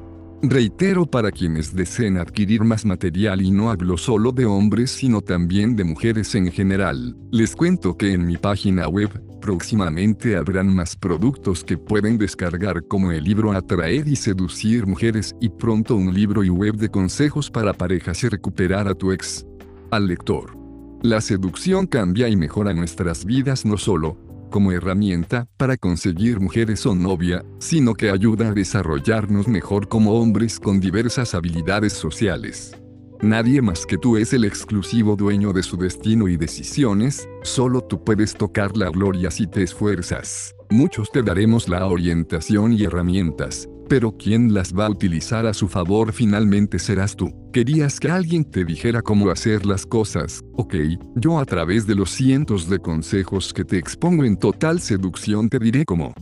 Reitero 0.41 1.05
para 1.05 1.31
quienes 1.31 1.75
deseen 1.75 2.17
adquirir 2.17 2.63
más 2.63 2.85
material 2.85 3.39
y 3.43 3.51
no 3.51 3.69
hablo 3.69 3.97
solo 3.97 4.31
de 4.31 4.47
hombres 4.47 4.89
sino 4.89 5.21
también 5.21 5.75
de 5.75 5.83
mujeres 5.83 6.33
en 6.33 6.51
general, 6.51 7.15
les 7.31 7.55
cuento 7.55 7.95
que 7.95 8.13
en 8.13 8.25
mi 8.25 8.37
página 8.37 8.87
web, 8.87 9.11
próximamente 9.43 10.37
habrán 10.37 10.73
más 10.73 10.95
productos 10.95 11.65
que 11.65 11.77
pueden 11.77 12.17
descargar 12.17 12.87
como 12.87 13.11
el 13.11 13.25
libro 13.25 13.51
Atraer 13.51 14.07
y 14.07 14.15
seducir 14.15 14.87
mujeres 14.87 15.35
y 15.41 15.49
pronto 15.49 15.97
un 15.97 16.13
libro 16.13 16.45
y 16.45 16.49
web 16.49 16.75
de 16.75 16.87
consejos 16.87 17.51
para 17.51 17.73
parejas 17.73 18.23
y 18.23 18.29
recuperar 18.29 18.87
a 18.87 18.95
tu 18.95 19.11
ex. 19.11 19.45
Al 19.91 20.07
lector. 20.07 20.57
La 21.01 21.19
seducción 21.19 21.87
cambia 21.87 22.29
y 22.29 22.37
mejora 22.37 22.73
nuestras 22.73 23.25
vidas 23.25 23.65
no 23.65 23.75
solo, 23.75 24.17
como 24.49 24.71
herramienta 24.71 25.45
para 25.57 25.75
conseguir 25.75 26.39
mujeres 26.39 26.85
o 26.85 26.95
novia, 26.95 27.43
sino 27.59 27.95
que 27.95 28.11
ayuda 28.11 28.47
a 28.47 28.53
desarrollarnos 28.53 29.49
mejor 29.49 29.89
como 29.89 30.13
hombres 30.13 30.57
con 30.57 30.79
diversas 30.79 31.35
habilidades 31.35 31.91
sociales. 31.91 32.77
Nadie 33.23 33.61
más 33.61 33.85
que 33.85 33.97
tú 33.97 34.17
es 34.17 34.33
el 34.33 34.43
exclusivo 34.43 35.15
dueño 35.15 35.53
de 35.53 35.63
su 35.63 35.77
destino 35.77 36.27
y 36.27 36.35
decisiones, 36.35 37.25
solo 37.43 37.79
tú 37.79 38.03
puedes 38.03 38.33
tocar 38.33 38.75
la 38.75 38.89
gloria 38.89 39.31
si 39.31 39.47
te 39.47 39.63
esfuerzas. 39.63 40.53
Muchos 40.69 41.09
te 41.09 41.23
daremos 41.23 41.69
la 41.69 41.87
orientación 41.87 42.73
y 42.73 42.83
herramientas, 42.83 43.69
pero 43.87 44.11
quien 44.17 44.53
las 44.53 44.73
va 44.77 44.87
a 44.87 44.89
utilizar 44.89 45.45
a 45.45 45.53
su 45.53 45.69
favor 45.69 46.11
finalmente 46.11 46.79
serás 46.79 47.15
tú. 47.15 47.31
Querías 47.53 47.97
que 47.97 48.09
alguien 48.09 48.43
te 48.43 48.65
dijera 48.65 49.01
cómo 49.01 49.29
hacer 49.29 49.65
las 49.65 49.85
cosas, 49.85 50.41
ok, 50.57 50.75
yo 51.15 51.39
a 51.39 51.45
través 51.45 51.87
de 51.87 51.95
los 51.95 52.09
cientos 52.09 52.67
de 52.67 52.79
consejos 52.79 53.53
que 53.53 53.63
te 53.63 53.77
expongo 53.77 54.25
en 54.25 54.35
total 54.35 54.81
seducción 54.81 55.47
te 55.47 55.59
diré 55.59 55.85
cómo. 55.85 56.13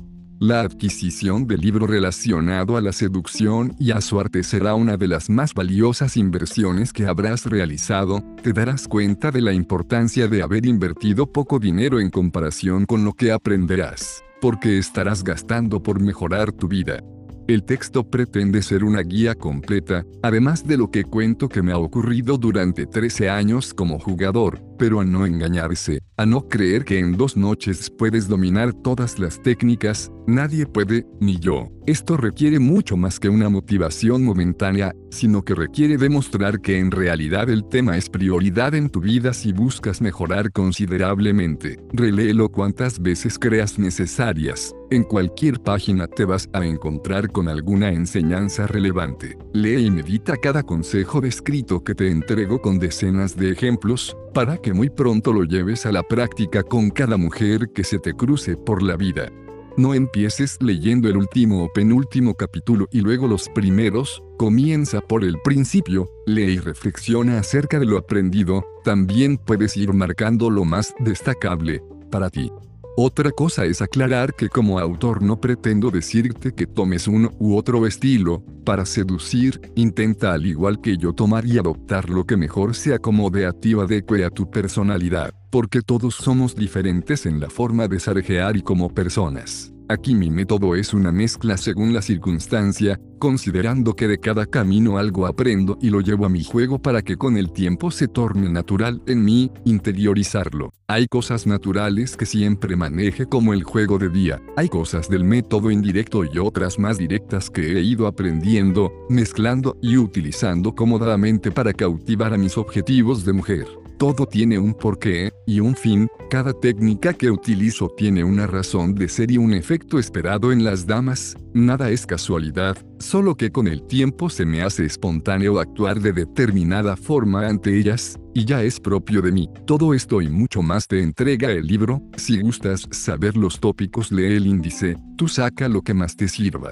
La 0.41 0.61
adquisición 0.61 1.45
del 1.45 1.61
libro 1.61 1.85
relacionado 1.85 2.75
a 2.75 2.81
la 2.81 2.93
seducción 2.93 3.75
y 3.77 3.91
a 3.91 4.01
su 4.01 4.19
arte 4.19 4.41
será 4.41 4.73
una 4.73 4.97
de 4.97 5.07
las 5.07 5.29
más 5.29 5.53
valiosas 5.53 6.17
inversiones 6.17 6.93
que 6.93 7.05
habrás 7.05 7.45
realizado, 7.45 8.23
te 8.41 8.51
darás 8.51 8.87
cuenta 8.87 9.29
de 9.29 9.39
la 9.39 9.53
importancia 9.53 10.27
de 10.27 10.41
haber 10.41 10.65
invertido 10.65 11.31
poco 11.31 11.59
dinero 11.59 11.99
en 11.99 12.09
comparación 12.09 12.87
con 12.87 13.05
lo 13.05 13.13
que 13.13 13.31
aprenderás, 13.31 14.23
porque 14.41 14.79
estarás 14.79 15.23
gastando 15.23 15.83
por 15.83 15.99
mejorar 15.99 16.51
tu 16.51 16.67
vida. 16.67 17.03
El 17.47 17.63
texto 17.63 18.09
pretende 18.09 18.63
ser 18.63 18.83
una 18.83 19.01
guía 19.01 19.35
completa, 19.35 20.05
además 20.23 20.65
de 20.65 20.77
lo 20.77 20.89
que 20.89 21.03
cuento 21.03 21.49
que 21.49 21.61
me 21.61 21.71
ha 21.71 21.77
ocurrido 21.77 22.39
durante 22.39 22.87
13 22.87 23.29
años 23.29 23.75
como 23.75 23.99
jugador, 23.99 24.59
pero 24.81 24.99
a 24.99 25.05
no 25.05 25.27
engañarse, 25.27 26.01
a 26.17 26.25
no 26.25 26.49
creer 26.49 26.85
que 26.85 26.97
en 26.97 27.15
dos 27.15 27.37
noches 27.37 27.87
puedes 27.87 28.27
dominar 28.27 28.73
todas 28.73 29.19
las 29.19 29.39
técnicas, 29.39 30.11
nadie 30.25 30.65
puede, 30.65 31.05
ni 31.19 31.37
yo. 31.37 31.67
Esto 31.85 32.17
requiere 32.17 32.57
mucho 32.57 32.97
más 32.97 33.19
que 33.19 33.29
una 33.29 33.47
motivación 33.49 34.23
momentánea, 34.23 34.91
sino 35.11 35.43
que 35.43 35.53
requiere 35.53 35.97
demostrar 35.97 36.61
que 36.61 36.79
en 36.79 36.89
realidad 36.89 37.49
el 37.51 37.63
tema 37.67 37.95
es 37.95 38.09
prioridad 38.09 38.73
en 38.73 38.89
tu 38.89 39.01
vida 39.01 39.33
si 39.33 39.51
buscas 39.51 40.01
mejorar 40.01 40.51
considerablemente. 40.51 41.77
Reléelo 41.93 42.49
cuantas 42.49 42.99
veces 42.99 43.37
creas 43.37 43.77
necesarias. 43.77 44.73
En 44.89 45.03
cualquier 45.03 45.59
página 45.61 46.07
te 46.07 46.25
vas 46.25 46.49
a 46.53 46.65
encontrar 46.65 47.31
con 47.31 47.47
alguna 47.47 47.91
enseñanza 47.91 48.67
relevante. 48.67 49.37
Lee 49.53 49.85
y 49.85 49.91
medita 49.91 50.37
cada 50.37 50.63
consejo 50.63 51.21
descrito 51.21 51.83
que 51.83 51.95
te 51.95 52.09
entrego 52.09 52.61
con 52.61 52.77
decenas 52.77 53.35
de 53.37 53.51
ejemplos, 53.51 54.15
para 54.33 54.57
que 54.57 54.73
muy 54.73 54.89
pronto 54.89 55.33
lo 55.33 55.43
lleves 55.43 55.85
a 55.85 55.91
la 55.91 56.03
práctica 56.03 56.63
con 56.63 56.89
cada 56.89 57.17
mujer 57.17 57.69
que 57.73 57.83
se 57.83 57.99
te 57.99 58.13
cruce 58.13 58.55
por 58.55 58.81
la 58.81 58.95
vida. 58.95 59.31
No 59.77 59.93
empieces 59.93 60.57
leyendo 60.61 61.07
el 61.07 61.17
último 61.17 61.63
o 61.63 61.71
penúltimo 61.71 62.35
capítulo 62.35 62.87
y 62.91 63.01
luego 63.01 63.27
los 63.27 63.47
primeros, 63.49 64.21
comienza 64.37 64.99
por 65.01 65.23
el 65.23 65.37
principio, 65.43 66.09
lee 66.25 66.53
y 66.53 66.59
reflexiona 66.59 67.39
acerca 67.39 67.79
de 67.79 67.85
lo 67.85 67.97
aprendido, 67.97 68.65
también 68.83 69.37
puedes 69.37 69.77
ir 69.77 69.93
marcando 69.93 70.49
lo 70.49 70.65
más 70.65 70.93
destacable 70.99 71.81
para 72.09 72.29
ti. 72.29 72.51
Otra 72.97 73.31
cosa 73.31 73.65
es 73.65 73.81
aclarar 73.81 74.33
que 74.33 74.49
como 74.49 74.77
autor 74.77 75.23
no 75.23 75.39
pretendo 75.39 75.91
decirte 75.91 76.53
que 76.53 76.67
tomes 76.67 77.07
uno 77.07 77.31
u 77.39 77.55
otro 77.55 77.87
estilo, 77.87 78.43
para 78.65 78.85
seducir, 78.85 79.61
intenta 79.75 80.33
al 80.33 80.45
igual 80.45 80.81
que 80.81 80.97
yo 80.97 81.13
tomar 81.13 81.45
y 81.45 81.57
adoptar 81.57 82.09
lo 82.09 82.25
que 82.25 82.35
mejor 82.35 82.75
se 82.75 82.93
acomode 82.93 83.45
a 83.45 83.53
ti 83.53 83.73
o 83.73 83.81
adecue 83.81 84.25
a 84.25 84.29
tu 84.29 84.51
personalidad, 84.51 85.33
porque 85.49 85.81
todos 85.81 86.15
somos 86.15 86.53
diferentes 86.53 87.25
en 87.25 87.39
la 87.39 87.49
forma 87.49 87.87
de 87.87 87.99
sarjear 87.99 88.57
y 88.57 88.61
como 88.61 88.93
personas. 88.93 89.71
Aquí 89.91 90.15
mi 90.15 90.29
método 90.29 90.73
es 90.75 90.93
una 90.93 91.11
mezcla 91.11 91.57
según 91.57 91.93
la 91.93 92.01
circunstancia, 92.01 92.97
considerando 93.19 93.93
que 93.93 94.07
de 94.07 94.19
cada 94.19 94.45
camino 94.45 94.97
algo 94.97 95.27
aprendo 95.27 95.77
y 95.81 95.89
lo 95.89 95.99
llevo 95.99 96.25
a 96.25 96.29
mi 96.29 96.45
juego 96.45 96.81
para 96.81 97.01
que 97.01 97.17
con 97.17 97.35
el 97.35 97.51
tiempo 97.51 97.91
se 97.91 98.07
torne 98.07 98.49
natural 98.49 99.01
en 99.05 99.25
mí, 99.25 99.51
interiorizarlo. 99.65 100.71
Hay 100.87 101.07
cosas 101.07 101.45
naturales 101.45 102.15
que 102.15 102.25
siempre 102.25 102.77
maneje 102.77 103.25
como 103.25 103.51
el 103.51 103.63
juego 103.63 103.97
de 103.97 104.07
día, 104.07 104.41
hay 104.55 104.69
cosas 104.69 105.09
del 105.09 105.25
método 105.25 105.69
indirecto 105.69 106.23
y 106.23 106.37
otras 106.37 106.79
más 106.79 106.97
directas 106.97 107.49
que 107.49 107.77
he 107.77 107.81
ido 107.81 108.07
aprendiendo, 108.07 108.93
mezclando 109.09 109.75
y 109.81 109.97
utilizando 109.97 110.73
cómodamente 110.73 111.51
para 111.51 111.73
cautivar 111.73 112.33
a 112.33 112.37
mis 112.37 112.57
objetivos 112.57 113.25
de 113.25 113.33
mujer. 113.33 113.80
Todo 114.01 114.25
tiene 114.25 114.57
un 114.57 114.73
porqué 114.73 115.31
y 115.45 115.59
un 115.59 115.75
fin, 115.75 116.07
cada 116.31 116.59
técnica 116.59 117.13
que 117.13 117.29
utilizo 117.29 117.87
tiene 117.95 118.23
una 118.23 118.47
razón 118.47 118.95
de 118.95 119.07
ser 119.07 119.29
y 119.29 119.37
un 119.37 119.53
efecto 119.53 119.99
esperado 119.99 120.51
en 120.51 120.63
las 120.63 120.87
damas, 120.87 121.37
nada 121.53 121.91
es 121.91 122.07
casualidad, 122.07 122.75
solo 122.97 123.35
que 123.35 123.51
con 123.51 123.67
el 123.67 123.85
tiempo 123.85 124.31
se 124.31 124.43
me 124.43 124.63
hace 124.63 124.87
espontáneo 124.87 125.59
actuar 125.59 125.99
de 125.99 126.13
determinada 126.13 126.97
forma 126.97 127.47
ante 127.47 127.77
ellas, 127.77 128.19
y 128.33 128.43
ya 128.45 128.63
es 128.63 128.79
propio 128.79 129.21
de 129.21 129.33
mí. 129.33 129.47
Todo 129.67 129.93
esto 129.93 130.19
y 130.19 130.29
mucho 130.29 130.63
más 130.63 130.87
te 130.87 130.99
entrega 131.03 131.51
el 131.51 131.67
libro, 131.67 132.01
si 132.17 132.41
gustas 132.41 132.87
saber 132.89 133.37
los 133.37 133.59
tópicos 133.59 134.11
lee 134.11 134.35
el 134.35 134.47
índice, 134.47 134.97
tú 135.15 135.27
saca 135.27 135.69
lo 135.69 135.83
que 135.83 135.93
más 135.93 136.15
te 136.15 136.27
sirva. 136.27 136.71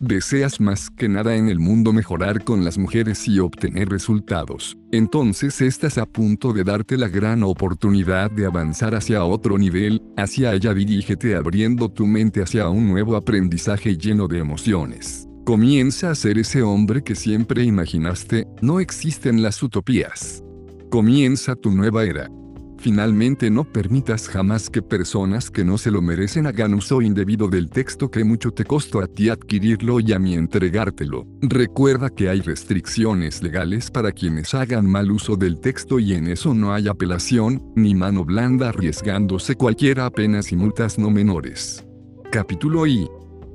Deseas 0.00 0.60
más 0.60 0.90
que 0.90 1.08
nada 1.08 1.34
en 1.34 1.48
el 1.48 1.58
mundo 1.58 1.92
mejorar 1.92 2.44
con 2.44 2.64
las 2.64 2.78
mujeres 2.78 3.26
y 3.26 3.40
obtener 3.40 3.88
resultados. 3.88 4.78
Entonces 4.92 5.60
estás 5.60 5.98
a 5.98 6.06
punto 6.06 6.52
de 6.52 6.62
darte 6.62 6.96
la 6.96 7.08
gran 7.08 7.42
oportunidad 7.42 8.30
de 8.30 8.46
avanzar 8.46 8.94
hacia 8.94 9.24
otro 9.24 9.58
nivel, 9.58 10.00
hacia 10.16 10.50
allá 10.50 10.72
dirígete 10.72 11.34
abriendo 11.34 11.88
tu 11.88 12.06
mente 12.06 12.42
hacia 12.42 12.68
un 12.68 12.86
nuevo 12.86 13.16
aprendizaje 13.16 13.96
lleno 13.96 14.28
de 14.28 14.38
emociones. 14.38 15.26
Comienza 15.44 16.12
a 16.12 16.14
ser 16.14 16.38
ese 16.38 16.62
hombre 16.62 17.02
que 17.02 17.16
siempre 17.16 17.64
imaginaste, 17.64 18.46
no 18.60 18.78
existen 18.78 19.42
las 19.42 19.60
utopías. 19.64 20.44
Comienza 20.90 21.56
tu 21.56 21.72
nueva 21.72 22.04
era. 22.04 22.30
Finalmente 22.78 23.50
no 23.50 23.64
permitas 23.64 24.28
jamás 24.28 24.70
que 24.70 24.82
personas 24.82 25.50
que 25.50 25.64
no 25.64 25.78
se 25.78 25.90
lo 25.90 26.00
merecen 26.00 26.46
hagan 26.46 26.74
uso 26.74 27.02
indebido 27.02 27.48
del 27.48 27.70
texto 27.70 28.08
que 28.08 28.22
mucho 28.22 28.52
te 28.52 28.64
costó 28.64 29.00
a 29.00 29.08
ti 29.08 29.30
adquirirlo 29.30 29.98
y 29.98 30.12
a 30.12 30.20
mí 30.20 30.34
entregártelo. 30.34 31.26
Recuerda 31.42 32.08
que 32.08 32.28
hay 32.28 32.40
restricciones 32.40 33.42
legales 33.42 33.90
para 33.90 34.12
quienes 34.12 34.54
hagan 34.54 34.86
mal 34.86 35.10
uso 35.10 35.36
del 35.36 35.58
texto 35.58 35.98
y 35.98 36.14
en 36.14 36.28
eso 36.28 36.54
no 36.54 36.72
hay 36.72 36.86
apelación, 36.86 37.72
ni 37.74 37.96
mano 37.96 38.24
blanda 38.24 38.68
arriesgándose 38.68 39.56
cualquiera 39.56 40.06
apenas 40.06 40.52
y 40.52 40.56
multas 40.56 41.00
no 41.00 41.10
menores. 41.10 41.84
Capítulo 42.30 42.86
I. 42.86 43.08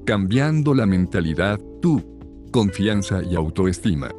Cambiando 0.06 0.74
la 0.74 0.86
mentalidad, 0.86 1.62
tú. 1.82 2.04
Confianza 2.52 3.24
y 3.24 3.36
autoestima. 3.36 4.10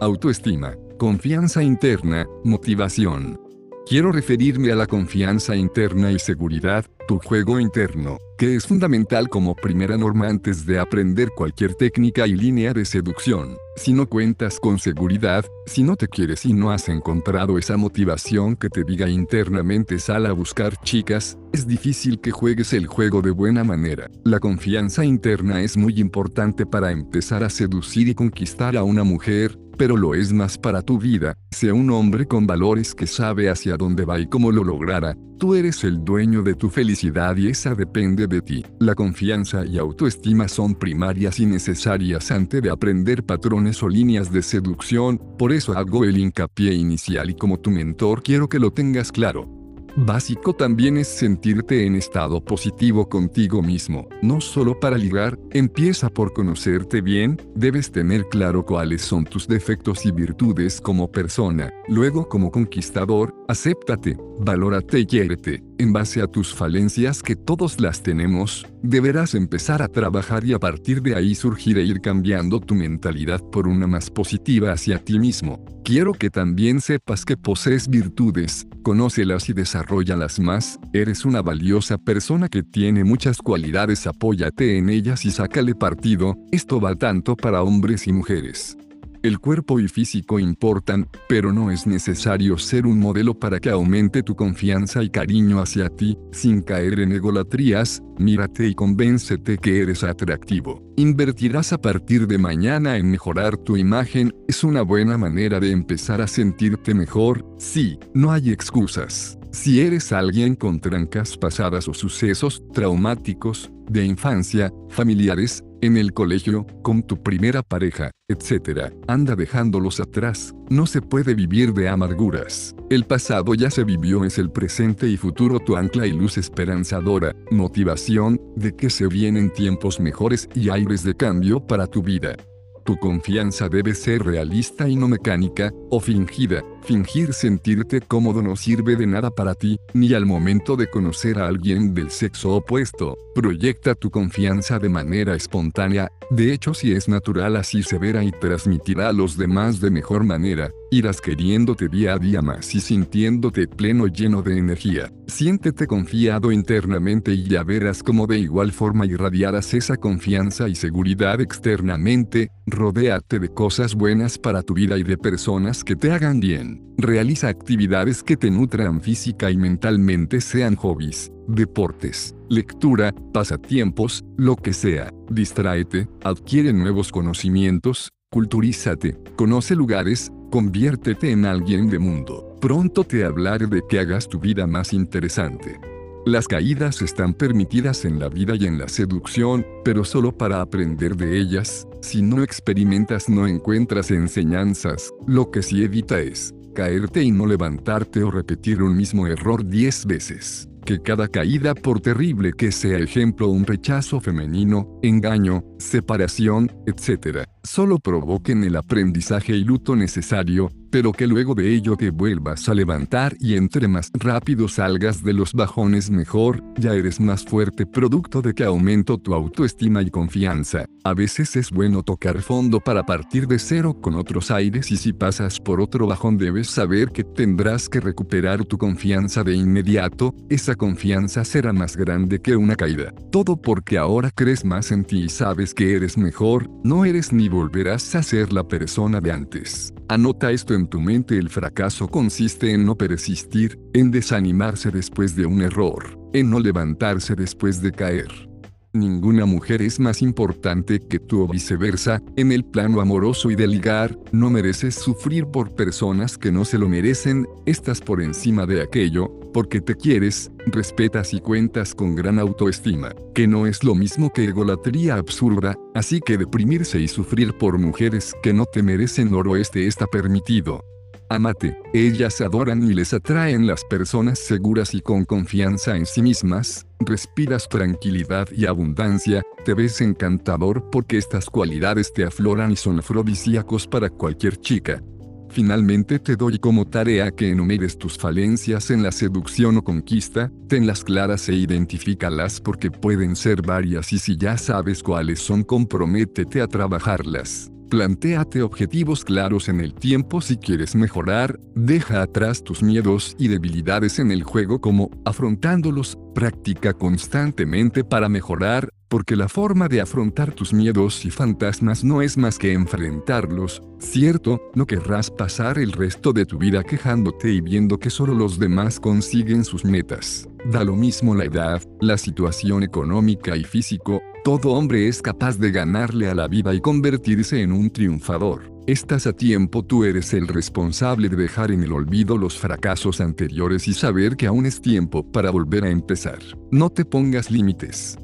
Autoestima, 0.00 0.74
confianza 0.98 1.62
interna, 1.62 2.26
motivación. 2.44 3.43
Quiero 3.86 4.12
referirme 4.12 4.72
a 4.72 4.76
la 4.76 4.86
confianza 4.86 5.54
interna 5.54 6.10
y 6.10 6.18
seguridad, 6.18 6.86
tu 7.06 7.18
juego 7.18 7.60
interno, 7.60 8.18
que 8.38 8.56
es 8.56 8.66
fundamental 8.66 9.28
como 9.28 9.54
primera 9.54 9.96
norma 9.96 10.28
antes 10.28 10.66
de 10.66 10.78
aprender 10.78 11.30
cualquier 11.36 11.74
técnica 11.74 12.26
y 12.26 12.34
línea 12.34 12.72
de 12.72 12.84
seducción. 12.84 13.56
Si 13.76 13.92
no 13.92 14.08
cuentas 14.08 14.60
con 14.60 14.78
seguridad, 14.78 15.44
si 15.66 15.82
no 15.82 15.96
te 15.96 16.08
quieres 16.08 16.44
y 16.46 16.52
no 16.52 16.70
has 16.70 16.88
encontrado 16.88 17.58
esa 17.58 17.76
motivación 17.76 18.56
que 18.56 18.68
te 18.68 18.84
diga 18.84 19.08
internamente 19.08 19.98
sal 19.98 20.26
a 20.26 20.32
buscar 20.32 20.76
chicas, 20.82 21.36
es 21.52 21.66
difícil 21.66 22.20
que 22.20 22.30
juegues 22.30 22.72
el 22.72 22.86
juego 22.86 23.20
de 23.20 23.30
buena 23.30 23.64
manera. 23.64 24.08
La 24.24 24.38
confianza 24.38 25.04
interna 25.04 25.62
es 25.62 25.76
muy 25.76 26.00
importante 26.00 26.66
para 26.66 26.92
empezar 26.92 27.42
a 27.42 27.50
seducir 27.50 28.08
y 28.08 28.14
conquistar 28.14 28.76
a 28.76 28.84
una 28.84 29.04
mujer, 29.04 29.58
pero 29.76 29.96
lo 29.96 30.14
es 30.14 30.32
más 30.32 30.56
para 30.56 30.82
tu 30.82 30.98
vida, 30.98 31.36
sea 31.50 31.74
un 31.74 31.90
hombre 31.90 32.26
con 32.26 32.46
valores 32.46 32.94
que 32.94 33.06
sabe 33.06 33.50
hacia 33.50 33.76
dónde 33.76 34.04
va 34.04 34.20
y 34.20 34.28
cómo 34.28 34.52
lo 34.52 34.62
logrará, 34.62 35.16
tú 35.38 35.54
eres 35.54 35.84
el 35.84 36.04
dueño 36.04 36.42
de 36.42 36.54
tu 36.54 36.70
felicidad 36.70 37.36
y 37.36 37.48
esa 37.48 37.74
depende 37.74 38.26
de 38.26 38.42
ti. 38.42 38.64
La 38.80 38.94
confianza 38.94 39.64
y 39.64 39.78
autoestima 39.78 40.48
son 40.48 40.74
primarias 40.74 41.40
y 41.40 41.46
necesarias 41.46 42.30
antes 42.30 42.62
de 42.62 42.70
aprender 42.70 43.24
patrones 43.24 43.82
o 43.82 43.88
líneas 43.88 44.32
de 44.32 44.42
seducción, 44.42 45.20
por 45.38 45.52
eso 45.52 45.76
hago 45.76 46.04
el 46.04 46.18
hincapié 46.18 46.74
inicial 46.74 47.30
y 47.30 47.34
como 47.34 47.58
tu 47.58 47.70
mentor 47.70 48.22
quiero 48.22 48.48
que 48.48 48.58
lo 48.58 48.72
tengas 48.72 49.12
claro. 49.12 49.63
Básico 49.96 50.52
también 50.52 50.96
es 50.96 51.06
sentirte 51.06 51.86
en 51.86 51.94
estado 51.94 52.44
positivo 52.44 53.08
contigo 53.08 53.62
mismo, 53.62 54.08
no 54.22 54.40
solo 54.40 54.80
para 54.80 54.98
ligar, 54.98 55.38
empieza 55.52 56.10
por 56.10 56.32
conocerte 56.32 57.00
bien, 57.00 57.40
debes 57.54 57.92
tener 57.92 58.24
claro 58.28 58.66
cuáles 58.66 59.02
son 59.02 59.24
tus 59.24 59.46
defectos 59.46 60.04
y 60.04 60.10
virtudes 60.10 60.80
como 60.80 61.12
persona, 61.12 61.72
luego 61.86 62.28
como 62.28 62.50
conquistador, 62.50 63.32
acéptate, 63.46 64.16
valórate 64.40 64.98
y 64.98 65.06
quiérete, 65.06 65.62
en 65.78 65.92
base 65.92 66.20
a 66.22 66.26
tus 66.26 66.54
falencias 66.54 67.22
que 67.22 67.36
todos 67.36 67.80
las 67.80 68.02
tenemos, 68.02 68.66
deberás 68.82 69.34
empezar 69.34 69.82
a 69.82 69.88
trabajar 69.88 70.44
y 70.44 70.52
a 70.52 70.58
partir 70.58 71.02
de 71.02 71.14
ahí 71.14 71.34
surgir 71.34 71.78
e 71.78 71.84
ir 71.84 72.00
cambiando 72.00 72.60
tu 72.60 72.74
mentalidad 72.74 73.40
por 73.40 73.66
una 73.66 73.86
más 73.86 74.10
positiva 74.10 74.72
hacia 74.72 74.98
ti 74.98 75.18
mismo. 75.18 75.64
Quiero 75.84 76.12
que 76.12 76.30
también 76.30 76.80
sepas 76.80 77.24
que 77.24 77.36
posees 77.36 77.88
virtudes, 77.88 78.66
conócelas 78.82 79.48
y 79.48 79.52
desarrollalas 79.52 80.38
más, 80.38 80.78
eres 80.92 81.24
una 81.24 81.42
valiosa 81.42 81.98
persona 81.98 82.48
que 82.48 82.62
tiene 82.62 83.04
muchas 83.04 83.38
cualidades, 83.38 84.06
apóyate 84.06 84.78
en 84.78 84.88
ellas 84.88 85.24
y 85.24 85.30
sácale 85.30 85.74
partido, 85.74 86.36
esto 86.52 86.80
va 86.80 86.94
tanto 86.94 87.36
para 87.36 87.62
hombres 87.62 88.06
y 88.06 88.12
mujeres. 88.12 88.76
El 89.24 89.38
cuerpo 89.38 89.80
y 89.80 89.88
físico 89.88 90.38
importan, 90.38 91.08
pero 91.30 91.50
no 91.50 91.70
es 91.70 91.86
necesario 91.86 92.58
ser 92.58 92.84
un 92.84 92.98
modelo 92.98 93.32
para 93.32 93.58
que 93.58 93.70
aumente 93.70 94.22
tu 94.22 94.36
confianza 94.36 95.02
y 95.02 95.08
cariño 95.08 95.62
hacia 95.62 95.88
ti, 95.88 96.18
sin 96.30 96.60
caer 96.60 97.00
en 97.00 97.10
egolatrías, 97.12 98.02
mírate 98.18 98.68
y 98.68 98.74
convéncete 98.74 99.56
que 99.56 99.80
eres 99.80 100.04
atractivo. 100.04 100.82
Invertirás 100.96 101.72
a 101.72 101.80
partir 101.80 102.26
de 102.26 102.36
mañana 102.36 102.98
en 102.98 103.10
mejorar 103.10 103.56
tu 103.56 103.78
imagen, 103.78 104.30
es 104.46 104.62
una 104.62 104.82
buena 104.82 105.16
manera 105.16 105.58
de 105.58 105.70
empezar 105.70 106.20
a 106.20 106.26
sentirte 106.26 106.92
mejor, 106.92 107.46
sí, 107.56 107.98
no 108.12 108.30
hay 108.30 108.50
excusas. 108.50 109.38
Si 109.52 109.80
eres 109.80 110.12
alguien 110.12 110.54
con 110.54 110.80
trancas 110.80 111.38
pasadas 111.38 111.88
o 111.88 111.94
sucesos 111.94 112.62
traumáticos, 112.74 113.70
de 113.88 114.04
infancia, 114.04 114.72
familiares, 114.88 115.64
en 115.84 115.96
el 115.96 116.12
colegio, 116.12 116.66
con 116.82 117.02
tu 117.02 117.22
primera 117.22 117.62
pareja, 117.62 118.10
etc. 118.28 118.92
Anda 119.06 119.36
dejándolos 119.36 120.00
atrás, 120.00 120.54
no 120.70 120.86
se 120.86 121.02
puede 121.02 121.34
vivir 121.34 121.74
de 121.74 121.88
amarguras. 121.88 122.74
El 122.90 123.04
pasado 123.04 123.54
ya 123.54 123.70
se 123.70 123.84
vivió, 123.84 124.24
es 124.24 124.38
el 124.38 124.50
presente 124.50 125.06
y 125.08 125.16
futuro 125.16 125.60
tu 125.60 125.76
ancla 125.76 126.06
y 126.06 126.12
luz 126.12 126.38
esperanzadora, 126.38 127.34
motivación, 127.50 128.40
de 128.56 128.74
que 128.74 128.88
se 128.88 129.06
vienen 129.08 129.52
tiempos 129.52 130.00
mejores 130.00 130.48
y 130.54 130.70
aires 130.70 131.02
de 131.02 131.14
cambio 131.14 131.60
para 131.60 131.86
tu 131.86 132.02
vida. 132.02 132.36
Tu 132.84 132.96
confianza 132.98 133.68
debe 133.68 133.94
ser 133.94 134.22
realista 134.22 134.88
y 134.88 134.96
no 134.96 135.08
mecánica, 135.08 135.72
o 135.90 136.00
fingida. 136.00 136.62
Fingir 136.84 137.32
sentirte 137.32 138.02
cómodo 138.02 138.42
no 138.42 138.56
sirve 138.56 138.94
de 138.94 139.06
nada 139.06 139.30
para 139.30 139.54
ti, 139.54 139.78
ni 139.94 140.12
al 140.12 140.26
momento 140.26 140.76
de 140.76 140.86
conocer 140.86 141.38
a 141.38 141.46
alguien 141.46 141.94
del 141.94 142.10
sexo 142.10 142.50
opuesto. 142.50 143.16
Proyecta 143.34 143.94
tu 143.94 144.10
confianza 144.10 144.78
de 144.78 144.90
manera 144.90 145.34
espontánea, 145.34 146.08
de 146.30 146.52
hecho 146.52 146.74
si 146.74 146.92
es 146.92 147.08
natural 147.08 147.56
así 147.56 147.82
se 147.82 147.98
verá 147.98 148.22
y 148.22 148.32
transmitirá 148.32 149.08
a 149.08 149.12
los 149.14 149.38
demás 149.38 149.80
de 149.80 149.90
mejor 149.90 150.24
manera, 150.24 150.70
irás 150.90 151.22
queriéndote 151.22 151.88
día 151.88 152.14
a 152.14 152.18
día 152.18 152.42
más 152.42 152.74
y 152.74 152.80
sintiéndote 152.80 153.66
pleno 153.66 154.06
lleno 154.06 154.42
de 154.42 154.58
energía. 154.58 155.10
Siéntete 155.26 155.86
confiado 155.86 156.52
internamente 156.52 157.32
y 157.32 157.44
ya 157.44 157.64
verás 157.64 158.02
cómo 158.02 158.26
de 158.26 158.38
igual 158.38 158.72
forma 158.72 159.06
irradiarás 159.06 159.72
esa 159.72 159.96
confianza 159.96 160.68
y 160.68 160.74
seguridad 160.74 161.40
externamente, 161.40 162.50
rodéate 162.66 163.38
de 163.38 163.48
cosas 163.48 163.94
buenas 163.94 164.38
para 164.38 164.62
tu 164.62 164.74
vida 164.74 164.98
y 164.98 165.02
de 165.02 165.16
personas 165.16 165.82
que 165.82 165.96
te 165.96 166.12
hagan 166.12 166.40
bien. 166.40 166.73
Realiza 166.96 167.48
actividades 167.48 168.22
que 168.22 168.36
te 168.36 168.50
nutran 168.50 169.00
física 169.00 169.50
y 169.50 169.56
mentalmente, 169.56 170.40
sean 170.40 170.76
hobbies, 170.76 171.32
deportes, 171.48 172.34
lectura, 172.48 173.12
pasatiempos, 173.32 174.24
lo 174.36 174.56
que 174.56 174.72
sea. 174.72 175.12
Distráete, 175.28 176.08
adquiere 176.22 176.72
nuevos 176.72 177.10
conocimientos, 177.10 178.12
culturízate, 178.30 179.18
conoce 179.36 179.74
lugares, 179.74 180.30
conviértete 180.50 181.30
en 181.30 181.46
alguien 181.46 181.90
de 181.90 181.98
mundo. 181.98 182.56
Pronto 182.60 183.04
te 183.04 183.24
hablaré 183.24 183.66
de 183.66 183.82
que 183.88 183.98
hagas 183.98 184.28
tu 184.28 184.38
vida 184.38 184.66
más 184.66 184.92
interesante. 184.92 185.78
Las 186.26 186.48
caídas 186.48 187.02
están 187.02 187.34
permitidas 187.34 188.06
en 188.06 188.18
la 188.18 188.30
vida 188.30 188.54
y 188.56 188.64
en 188.64 188.78
la 188.78 188.88
seducción, 188.88 189.66
pero 189.84 190.04
solo 190.04 190.32
para 190.32 190.62
aprender 190.62 191.16
de 191.16 191.38
ellas. 191.38 191.86
Si 192.00 192.22
no 192.22 192.42
experimentas 192.42 193.28
no 193.28 193.46
encuentras 193.46 194.10
enseñanzas, 194.10 195.10
lo 195.26 195.50
que 195.50 195.62
sí 195.62 195.84
evita 195.84 196.20
es 196.20 196.54
caerte 196.74 197.22
y 197.22 197.30
no 197.30 197.46
levantarte 197.46 198.22
o 198.22 198.30
repetir 198.30 198.82
un 198.82 198.96
mismo 198.96 199.26
error 199.26 199.64
diez 199.66 200.04
veces. 200.04 200.68
Que 200.84 201.00
cada 201.00 201.28
caída, 201.28 201.74
por 201.74 202.00
terrible 202.00 202.52
que 202.52 202.70
sea 202.70 202.98
ejemplo 202.98 203.48
un 203.48 203.64
rechazo 203.64 204.20
femenino, 204.20 204.98
engaño, 205.02 205.64
separación, 205.78 206.70
etc., 206.86 207.46
solo 207.64 207.98
provoquen 207.98 208.62
el 208.62 208.76
aprendizaje 208.76 209.56
y 209.56 209.64
luto 209.64 209.96
necesario, 209.96 210.70
pero 210.90 211.10
que 211.10 211.26
luego 211.26 211.56
de 211.56 211.74
ello 211.74 211.96
te 211.96 212.10
vuelvas 212.10 212.68
a 212.68 212.74
levantar 212.74 213.36
y 213.40 213.56
entre 213.56 213.88
más 213.88 214.10
rápido 214.12 214.68
salgas 214.68 215.24
de 215.24 215.32
los 215.32 215.52
bajones 215.52 216.08
mejor, 216.08 216.62
ya 216.78 216.94
eres 216.94 217.18
más 217.18 217.44
fuerte 217.44 217.84
producto 217.84 218.42
de 218.42 218.54
que 218.54 218.62
aumento 218.62 219.18
tu 219.18 219.34
autoestima 219.34 220.02
y 220.02 220.10
confianza. 220.10 220.84
A 221.02 221.12
veces 221.12 221.56
es 221.56 221.70
bueno 221.70 222.02
tocar 222.02 222.40
fondo 222.42 222.78
para 222.78 223.04
partir 223.04 223.48
de 223.48 223.58
cero 223.58 223.96
con 224.00 224.14
otros 224.14 224.52
aires 224.52 224.92
y 224.92 224.96
si 224.96 225.12
pasas 225.12 225.58
por 225.58 225.80
otro 225.80 226.06
bajón 226.06 226.38
debes 226.38 226.68
saber 226.68 227.10
que 227.10 227.24
tendrás 227.24 227.88
que 227.88 228.00
recuperar 228.00 228.64
tu 228.64 228.78
confianza 228.78 229.42
de 229.42 229.56
inmediato, 229.56 230.32
esa 230.48 230.76
confianza 230.76 231.44
será 231.44 231.72
más 231.72 231.96
grande 231.96 232.40
que 232.40 232.54
una 232.54 232.76
caída. 232.76 233.12
Todo 233.32 233.56
porque 233.56 233.98
ahora 233.98 234.30
crees 234.30 234.64
más 234.64 234.92
en 234.92 235.04
ti 235.04 235.24
y 235.24 235.28
sabes 235.28 235.74
que 235.74 235.96
eres 235.96 236.16
mejor, 236.16 236.70
no 236.84 237.04
eres 237.04 237.32
ni 237.32 237.48
volverás 237.54 238.14
a 238.14 238.22
ser 238.22 238.52
la 238.52 238.66
persona 238.66 239.20
de 239.20 239.30
antes. 239.30 239.94
Anota 240.08 240.50
esto 240.50 240.74
en 240.74 240.88
tu 240.88 241.00
mente, 241.00 241.38
el 241.38 241.48
fracaso 241.48 242.08
consiste 242.08 242.72
en 242.72 242.84
no 242.84 242.96
persistir, 242.96 243.78
en 243.94 244.10
desanimarse 244.10 244.90
después 244.90 245.36
de 245.36 245.46
un 245.46 245.62
error, 245.62 246.18
en 246.32 246.50
no 246.50 246.58
levantarse 246.58 247.34
después 247.34 247.80
de 247.80 247.92
caer. 247.92 248.53
Ninguna 248.94 249.44
mujer 249.44 249.82
es 249.82 249.98
más 249.98 250.22
importante 250.22 251.00
que 251.00 251.18
tú 251.18 251.42
o 251.42 251.48
viceversa, 251.48 252.22
en 252.36 252.52
el 252.52 252.64
plano 252.64 253.00
amoroso 253.00 253.50
y 253.50 253.56
de 253.56 253.66
ligar, 253.66 254.16
no 254.30 254.50
mereces 254.50 254.94
sufrir 254.94 255.46
por 255.46 255.74
personas 255.74 256.38
que 256.38 256.52
no 256.52 256.64
se 256.64 256.78
lo 256.78 256.88
merecen, 256.88 257.48
estás 257.66 258.00
por 258.00 258.22
encima 258.22 258.66
de 258.66 258.82
aquello, 258.82 259.32
porque 259.52 259.80
te 259.80 259.96
quieres, 259.96 260.52
respetas 260.66 261.34
y 261.34 261.40
cuentas 261.40 261.92
con 261.92 262.14
gran 262.14 262.38
autoestima, 262.38 263.12
que 263.34 263.48
no 263.48 263.66
es 263.66 263.82
lo 263.82 263.96
mismo 263.96 264.30
que 264.32 264.44
egolatría 264.44 265.16
absurda, 265.16 265.74
así 265.92 266.20
que 266.20 266.38
deprimirse 266.38 267.00
y 267.00 267.08
sufrir 267.08 267.52
por 267.58 267.78
mujeres 267.78 268.32
que 268.44 268.52
no 268.52 268.64
te 268.64 268.84
merecen 268.84 269.34
oro 269.34 269.56
este 269.56 269.88
está 269.88 270.06
permitido. 270.06 270.84
Amate, 271.30 271.76
ellas 271.94 272.40
adoran 272.40 272.82
y 272.82 272.92
les 272.92 273.14
atraen 273.14 273.66
las 273.66 273.82
personas 273.84 274.38
seguras 274.38 274.94
y 274.94 275.00
con 275.00 275.24
confianza 275.24 275.96
en 275.96 276.04
sí 276.04 276.20
mismas, 276.20 276.86
respiras 277.00 277.68
tranquilidad 277.68 278.48
y 278.52 278.66
abundancia, 278.66 279.42
te 279.64 279.74
ves 279.74 280.00
encantador 280.00 280.90
porque 280.90 281.16
estas 281.16 281.46
cualidades 281.46 282.12
te 282.12 282.24
afloran 282.24 282.72
y 282.72 282.76
son 282.76 282.98
afrodisíacos 282.98 283.86
para 283.86 284.10
cualquier 284.10 284.58
chica. 284.58 285.02
Finalmente 285.48 286.18
te 286.18 286.36
doy 286.36 286.58
como 286.58 286.84
tarea 286.84 287.30
que 287.30 287.48
enumeres 287.48 287.96
tus 287.96 288.18
falencias 288.18 288.90
en 288.90 289.02
la 289.02 289.12
seducción 289.12 289.76
o 289.78 289.84
conquista, 289.84 290.50
tenlas 290.68 291.04
claras 291.04 291.48
e 291.48 291.54
identifícalas 291.54 292.60
porque 292.60 292.90
pueden 292.90 293.36
ser 293.36 293.62
varias 293.62 294.12
y 294.12 294.18
si 294.18 294.36
ya 294.36 294.58
sabes 294.58 295.02
cuáles 295.02 295.38
son 295.38 295.62
comprométete 295.62 296.60
a 296.60 296.66
trabajarlas. 296.66 297.70
Plantéate 297.90 298.62
objetivos 298.62 299.24
claros 299.24 299.68
en 299.68 299.80
el 299.80 299.94
tiempo 299.94 300.40
si 300.40 300.56
quieres 300.56 300.94
mejorar, 300.94 301.60
deja 301.74 302.22
atrás 302.22 302.64
tus 302.64 302.82
miedos 302.82 303.36
y 303.38 303.48
debilidades 303.48 304.18
en 304.18 304.30
el 304.30 304.42
juego 304.42 304.80
como 304.80 305.10
afrontándolos, 305.24 306.18
practica 306.34 306.94
constantemente 306.94 308.02
para 308.02 308.28
mejorar, 308.28 308.88
porque 309.08 309.36
la 309.36 309.48
forma 309.48 309.86
de 309.86 310.00
afrontar 310.00 310.52
tus 310.52 310.72
miedos 310.72 311.24
y 311.24 311.30
fantasmas 311.30 312.02
no 312.02 312.20
es 312.20 312.36
más 312.36 312.58
que 312.58 312.72
enfrentarlos, 312.72 313.82
¿cierto? 314.00 314.60
No 314.74 314.86
querrás 314.86 315.30
pasar 315.30 315.78
el 315.78 315.92
resto 315.92 316.32
de 316.32 316.46
tu 316.46 316.58
vida 316.58 316.82
quejándote 316.82 317.52
y 317.52 317.60
viendo 317.60 317.98
que 317.98 318.10
solo 318.10 318.34
los 318.34 318.58
demás 318.58 318.98
consiguen 318.98 319.64
sus 319.64 319.84
metas. 319.84 320.48
Da 320.64 320.82
lo 320.82 320.96
mismo 320.96 321.34
la 321.34 321.44
edad, 321.44 321.82
la 322.00 322.18
situación 322.18 322.82
económica 322.82 323.56
y 323.56 323.62
físico, 323.62 324.20
todo 324.44 324.72
hombre 324.72 325.08
es 325.08 325.22
capaz 325.22 325.58
de 325.58 325.70
ganarle 325.70 326.28
a 326.28 326.34
la 326.34 326.48
vida 326.48 326.74
y 326.74 326.80
convertirse 326.82 327.62
en 327.62 327.72
un 327.72 327.90
triunfador. 327.90 328.70
Estás 328.86 329.26
a 329.26 329.32
tiempo, 329.32 329.82
tú 329.82 330.04
eres 330.04 330.34
el 330.34 330.48
responsable 330.48 331.30
de 331.30 331.36
dejar 331.36 331.70
en 331.70 331.82
el 331.82 331.92
olvido 331.92 332.36
los 332.36 332.58
fracasos 332.58 333.22
anteriores 333.22 333.88
y 333.88 333.94
saber 333.94 334.36
que 334.36 334.46
aún 334.46 334.66
es 334.66 334.82
tiempo 334.82 335.32
para 335.32 335.50
volver 335.50 335.84
a 335.84 335.90
empezar. 335.90 336.40
No 336.70 336.90
te 336.90 337.06
pongas 337.06 337.50
límites. 337.50 338.18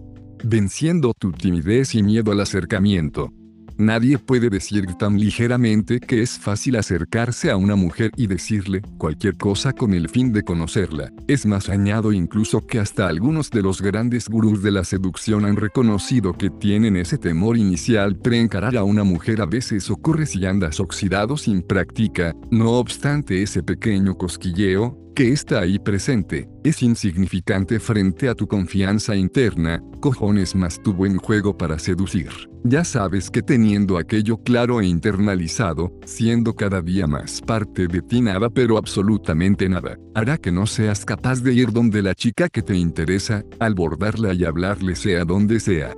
Venciendo 0.45 1.15
tu 1.19 1.33
timidez 1.33 1.95
y 1.95 2.03
miedo 2.03 2.33
al 2.33 2.41
acercamiento, 2.41 3.33
Nadie 3.81 4.19
puede 4.19 4.51
decir 4.51 4.85
tan 4.99 5.19
ligeramente 5.19 6.01
que 6.01 6.21
es 6.21 6.39
fácil 6.39 6.77
acercarse 6.77 7.51
a 7.51 7.57
una 7.57 7.77
mujer 7.77 8.11
y 8.15 8.27
decirle 8.27 8.83
cualquier 8.99 9.39
cosa 9.39 9.73
con 9.73 9.95
el 9.95 10.11
fin 10.11 10.35
de 10.35 10.43
conocerla. 10.43 11.11
Es 11.29 11.47
más, 11.47 11.71
añado 11.71 12.13
incluso 12.13 12.67
que 12.67 12.79
hasta 12.79 13.09
algunos 13.09 13.49
de 13.49 13.63
los 13.63 13.81
grandes 13.81 14.29
gurús 14.29 14.63
de 14.63 14.71
la 14.71 14.85
seducción 14.85 15.47
han 15.47 15.57
reconocido 15.57 16.35
que 16.35 16.51
tienen 16.51 16.95
ese 16.95 17.17
temor 17.17 17.57
inicial 17.57 18.17
preencarar 18.17 18.77
a 18.77 18.85
una 18.85 19.03
mujer 19.03 19.41
a 19.41 19.47
veces 19.47 19.91
ocurre 19.91 20.27
si 20.27 20.45
andas 20.45 20.79
oxidado 20.79 21.39
sin 21.39 21.63
práctica, 21.63 22.37
no 22.51 22.73
obstante 22.73 23.43
ese 23.43 23.63
pequeño 23.63 24.15
cosquilleo, 24.19 25.10
que 25.15 25.33
está 25.33 25.61
ahí 25.61 25.79
presente, 25.79 26.49
es 26.65 26.83
insignificante 26.83 27.81
frente 27.81 28.29
a 28.29 28.35
tu 28.35 28.47
confianza 28.47 29.17
interna, 29.17 29.83
cojones 30.01 30.55
más 30.55 30.83
tu 30.83 30.93
buen 30.93 31.17
juego 31.17 31.57
para 31.57 31.79
seducir. 31.79 32.31
Ya 32.65 32.85
sabes 32.85 33.31
que 33.31 33.43
teniendo 33.43 33.97
aquello 33.97 34.39
claro 34.39 34.81
e 34.81 34.87
internalizado, 34.87 35.93
siendo 36.05 36.55
cada 36.55 36.83
día 36.83 37.07
más 37.07 37.41
parte 37.41 37.87
de 37.87 38.03
ti 38.03 38.21
nada 38.21 38.51
pero 38.51 38.77
absolutamente 38.77 39.69
nada, 39.69 39.97
hará 40.15 40.37
que 40.37 40.53
no 40.53 40.67
seas 40.67 41.05
capaz 41.05 41.43
de 41.43 41.55
ir 41.55 41.73
donde 41.73 42.03
la 42.03 42.15
chica 42.15 42.49
que 42.49 42.63
te 42.63 42.77
interesa, 42.77 43.45
abordarla 43.59 44.35
y 44.35 44.45
hablarle 44.45 44.97
sea 44.97 45.25
donde 45.25 45.61
sea. 45.61 45.95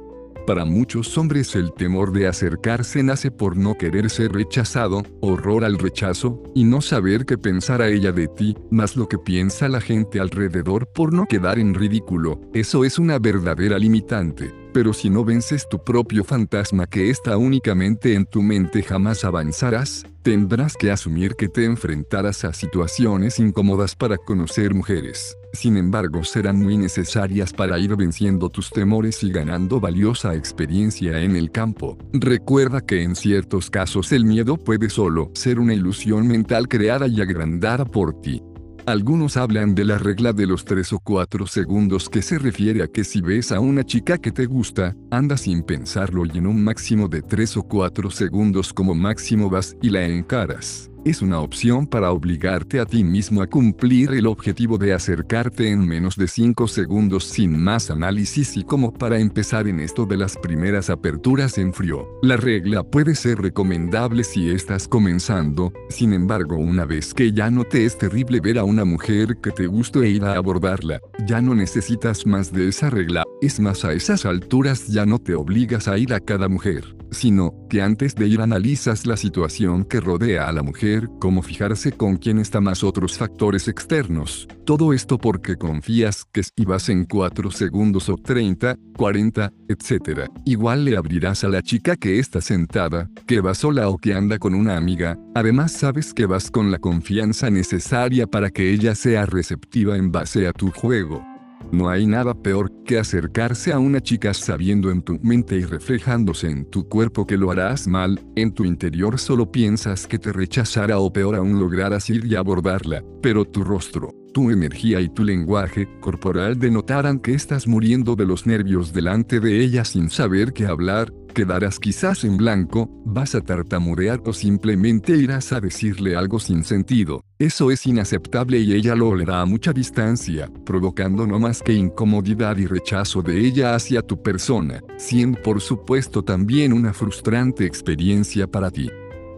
Para 0.46 0.64
muchos 0.64 1.16
hombres 1.16 1.54
el 1.54 1.72
temor 1.72 2.12
de 2.12 2.26
acercarse 2.26 3.02
nace 3.04 3.30
por 3.30 3.56
no 3.56 3.78
querer 3.78 4.10
ser 4.10 4.32
rechazado, 4.32 5.04
horror 5.20 5.64
al 5.64 5.78
rechazo, 5.78 6.42
y 6.52 6.64
no 6.64 6.80
saber 6.80 7.24
qué 7.26 7.38
pensar 7.38 7.80
a 7.80 7.88
ella 7.88 8.10
de 8.10 8.26
ti, 8.26 8.56
más 8.68 8.96
lo 8.96 9.08
que 9.08 9.18
piensa 9.18 9.68
la 9.68 9.80
gente 9.80 10.18
alrededor 10.18 10.88
por 10.88 11.12
no 11.12 11.26
quedar 11.26 11.60
en 11.60 11.74
ridículo, 11.74 12.40
eso 12.54 12.84
es 12.84 12.98
una 12.98 13.20
verdadera 13.20 13.78
limitante. 13.78 14.52
Pero 14.72 14.92
si 14.92 15.10
no 15.10 15.24
vences 15.24 15.68
tu 15.68 15.78
propio 15.84 16.24
fantasma 16.24 16.86
que 16.88 17.10
está 17.10 17.36
únicamente 17.36 18.14
en 18.14 18.26
tu 18.26 18.42
mente 18.42 18.82
jamás 18.82 19.24
avanzarás, 19.24 20.04
tendrás 20.22 20.76
que 20.76 20.90
asumir 20.90 21.36
que 21.36 21.48
te 21.48 21.66
enfrentarás 21.66 22.44
a 22.44 22.52
situaciones 22.52 23.38
incómodas 23.38 23.94
para 23.94 24.16
conocer 24.16 24.74
mujeres. 24.74 25.36
Sin 25.52 25.76
embargo, 25.76 26.24
serán 26.24 26.58
muy 26.58 26.78
necesarias 26.78 27.52
para 27.52 27.78
ir 27.78 27.94
venciendo 27.94 28.48
tus 28.48 28.70
temores 28.70 29.22
y 29.22 29.30
ganando 29.30 29.80
valiosa 29.80 30.34
experiencia 30.34 31.20
en 31.20 31.36
el 31.36 31.50
campo. 31.50 31.98
Recuerda 32.12 32.80
que 32.80 33.02
en 33.02 33.14
ciertos 33.14 33.68
casos 33.68 34.12
el 34.12 34.24
miedo 34.24 34.56
puede 34.56 34.88
solo 34.88 35.30
ser 35.34 35.58
una 35.58 35.74
ilusión 35.74 36.26
mental 36.26 36.68
creada 36.68 37.06
y 37.06 37.20
agrandada 37.20 37.84
por 37.84 38.18
ti. 38.20 38.42
Algunos 38.86 39.36
hablan 39.36 39.76
de 39.76 39.84
la 39.84 39.98
regla 39.98 40.32
de 40.32 40.46
los 40.46 40.64
3 40.64 40.94
o 40.94 40.98
4 40.98 41.46
segundos 41.46 42.08
que 42.08 42.20
se 42.20 42.38
refiere 42.38 42.82
a 42.82 42.88
que 42.88 43.04
si 43.04 43.20
ves 43.20 43.52
a 43.52 43.60
una 43.60 43.84
chica 43.84 44.18
que 44.18 44.32
te 44.32 44.46
gusta, 44.46 44.96
anda 45.10 45.36
sin 45.36 45.62
pensarlo 45.62 46.24
y 46.26 46.38
en 46.38 46.48
un 46.48 46.64
máximo 46.64 47.06
de 47.06 47.22
3 47.22 47.58
o 47.58 47.62
4 47.62 48.10
segundos 48.10 48.72
como 48.72 48.94
máximo 48.94 49.48
vas 49.48 49.76
y 49.80 49.90
la 49.90 50.04
encaras 50.04 50.91
es 51.04 51.20
una 51.20 51.40
opción 51.40 51.86
para 51.86 52.12
obligarte 52.12 52.78
a 52.78 52.86
ti 52.86 53.02
mismo 53.02 53.42
a 53.42 53.46
cumplir 53.46 54.12
el 54.12 54.26
objetivo 54.26 54.78
de 54.78 54.92
acercarte 54.92 55.68
en 55.68 55.86
menos 55.86 56.16
de 56.16 56.28
5 56.28 56.68
segundos 56.68 57.24
sin 57.24 57.58
más 57.58 57.90
análisis 57.90 58.56
y 58.56 58.62
como 58.62 58.92
para 58.92 59.18
empezar 59.18 59.66
en 59.66 59.80
esto 59.80 60.06
de 60.06 60.16
las 60.16 60.36
primeras 60.36 60.90
aperturas 60.90 61.58
en 61.58 61.72
frío. 61.72 62.06
La 62.22 62.36
regla 62.36 62.84
puede 62.84 63.14
ser 63.16 63.38
recomendable 63.38 64.22
si 64.22 64.50
estás 64.50 64.86
comenzando, 64.86 65.72
sin 65.88 66.12
embargo 66.12 66.56
una 66.56 66.84
vez 66.84 67.14
que 67.14 67.32
ya 67.32 67.50
no 67.50 67.64
te 67.64 67.84
es 67.84 67.98
terrible 67.98 68.40
ver 68.40 68.58
a 68.58 68.64
una 68.64 68.84
mujer 68.84 69.38
que 69.42 69.50
te 69.50 69.66
guste 69.66 70.00
e 70.00 70.10
ir 70.10 70.24
a 70.24 70.34
abordarla, 70.34 71.00
ya 71.26 71.40
no 71.40 71.54
necesitas 71.54 72.26
más 72.26 72.52
de 72.52 72.68
esa 72.68 72.90
regla, 72.90 73.24
es 73.40 73.58
más 73.58 73.84
a 73.84 73.92
esas 73.92 74.24
alturas 74.24 74.86
ya 74.86 75.04
no 75.04 75.18
te 75.18 75.34
obligas 75.34 75.88
a 75.88 75.98
ir 75.98 76.14
a 76.14 76.20
cada 76.20 76.48
mujer 76.48 76.84
sino 77.12 77.54
que 77.68 77.82
antes 77.82 78.14
de 78.14 78.26
ir 78.26 78.40
analizas 78.40 79.06
la 79.06 79.16
situación 79.16 79.84
que 79.84 80.00
rodea 80.00 80.48
a 80.48 80.52
la 80.52 80.62
mujer, 80.62 80.91
cómo 81.18 81.42
fijarse 81.42 81.92
con 81.92 82.16
quién 82.16 82.38
está 82.38 82.60
más 82.60 82.84
otros 82.84 83.16
factores 83.16 83.68
externos. 83.68 84.48
Todo 84.64 84.92
esto 84.92 85.18
porque 85.18 85.56
confías 85.56 86.24
que 86.32 86.42
si 86.42 86.64
vas 86.64 86.88
en 86.88 87.04
4 87.04 87.50
segundos 87.50 88.08
o 88.08 88.16
30, 88.16 88.76
40, 88.96 89.52
etc. 89.68 90.28
Igual 90.44 90.84
le 90.84 90.96
abrirás 90.96 91.44
a 91.44 91.48
la 91.48 91.62
chica 91.62 91.96
que 91.96 92.18
está 92.18 92.40
sentada, 92.40 93.08
que 93.26 93.40
va 93.40 93.54
sola 93.54 93.88
o 93.88 93.98
que 93.98 94.14
anda 94.14 94.38
con 94.38 94.54
una 94.54 94.76
amiga, 94.76 95.18
además 95.34 95.72
sabes 95.72 96.14
que 96.14 96.26
vas 96.26 96.50
con 96.50 96.70
la 96.70 96.78
confianza 96.78 97.50
necesaria 97.50 98.26
para 98.26 98.50
que 98.50 98.72
ella 98.72 98.94
sea 98.94 99.26
receptiva 99.26 99.96
en 99.96 100.12
base 100.12 100.46
a 100.46 100.52
tu 100.52 100.70
juego. 100.70 101.31
No 101.70 101.88
hay 101.88 102.06
nada 102.06 102.34
peor 102.34 102.70
que 102.84 102.98
acercarse 102.98 103.72
a 103.72 103.78
una 103.78 104.00
chica 104.00 104.34
sabiendo 104.34 104.90
en 104.90 105.02
tu 105.02 105.18
mente 105.22 105.56
y 105.56 105.64
reflejándose 105.64 106.50
en 106.50 106.64
tu 106.66 106.88
cuerpo 106.88 107.26
que 107.26 107.36
lo 107.36 107.50
harás 107.50 107.86
mal, 107.86 108.20
en 108.36 108.52
tu 108.52 108.64
interior 108.64 109.18
solo 109.18 109.50
piensas 109.50 110.06
que 110.06 110.18
te 110.18 110.32
rechazará 110.32 110.98
o 110.98 111.12
peor 111.12 111.36
aún 111.36 111.58
lograrás 111.58 112.10
ir 112.10 112.26
y 112.26 112.34
abordarla, 112.34 113.02
pero 113.22 113.44
tu 113.44 113.64
rostro, 113.64 114.10
tu 114.32 114.50
energía 114.50 115.00
y 115.00 115.08
tu 115.08 115.24
lenguaje 115.24 115.88
corporal 116.00 116.58
denotarán 116.58 117.18
que 117.18 117.34
estás 117.34 117.66
muriendo 117.66 118.16
de 118.16 118.26
los 118.26 118.46
nervios 118.46 118.92
delante 118.92 119.40
de 119.40 119.60
ella 119.60 119.84
sin 119.84 120.10
saber 120.10 120.52
qué 120.52 120.66
hablar, 120.66 121.12
quedarás 121.32 121.78
quizás 121.78 122.24
en 122.24 122.36
blanco, 122.36 122.88
vas 123.04 123.34
a 123.34 123.40
tartamudear 123.40 124.20
o 124.24 124.32
simplemente 124.32 125.16
irás 125.16 125.52
a 125.52 125.60
decirle 125.60 126.16
algo 126.16 126.38
sin 126.38 126.64
sentido. 126.64 127.24
Eso 127.38 127.70
es 127.70 127.86
inaceptable 127.86 128.58
y 128.58 128.72
ella 128.72 128.94
lo 128.94 129.08
olerá 129.08 129.40
a 129.40 129.46
mucha 129.46 129.72
distancia, 129.72 130.48
provocando 130.64 131.26
no 131.26 131.38
más 131.38 131.62
que 131.62 131.72
incomodidad 131.72 132.56
y 132.56 132.66
rechazo 132.66 133.22
de 133.22 133.40
ella 133.40 133.74
hacia 133.74 134.02
tu 134.02 134.22
persona, 134.22 134.80
siendo 134.96 135.42
por 135.42 135.60
supuesto 135.60 136.22
también 136.22 136.72
una 136.72 136.92
frustrante 136.92 137.64
experiencia 137.64 138.46
para 138.46 138.70
ti. 138.70 138.88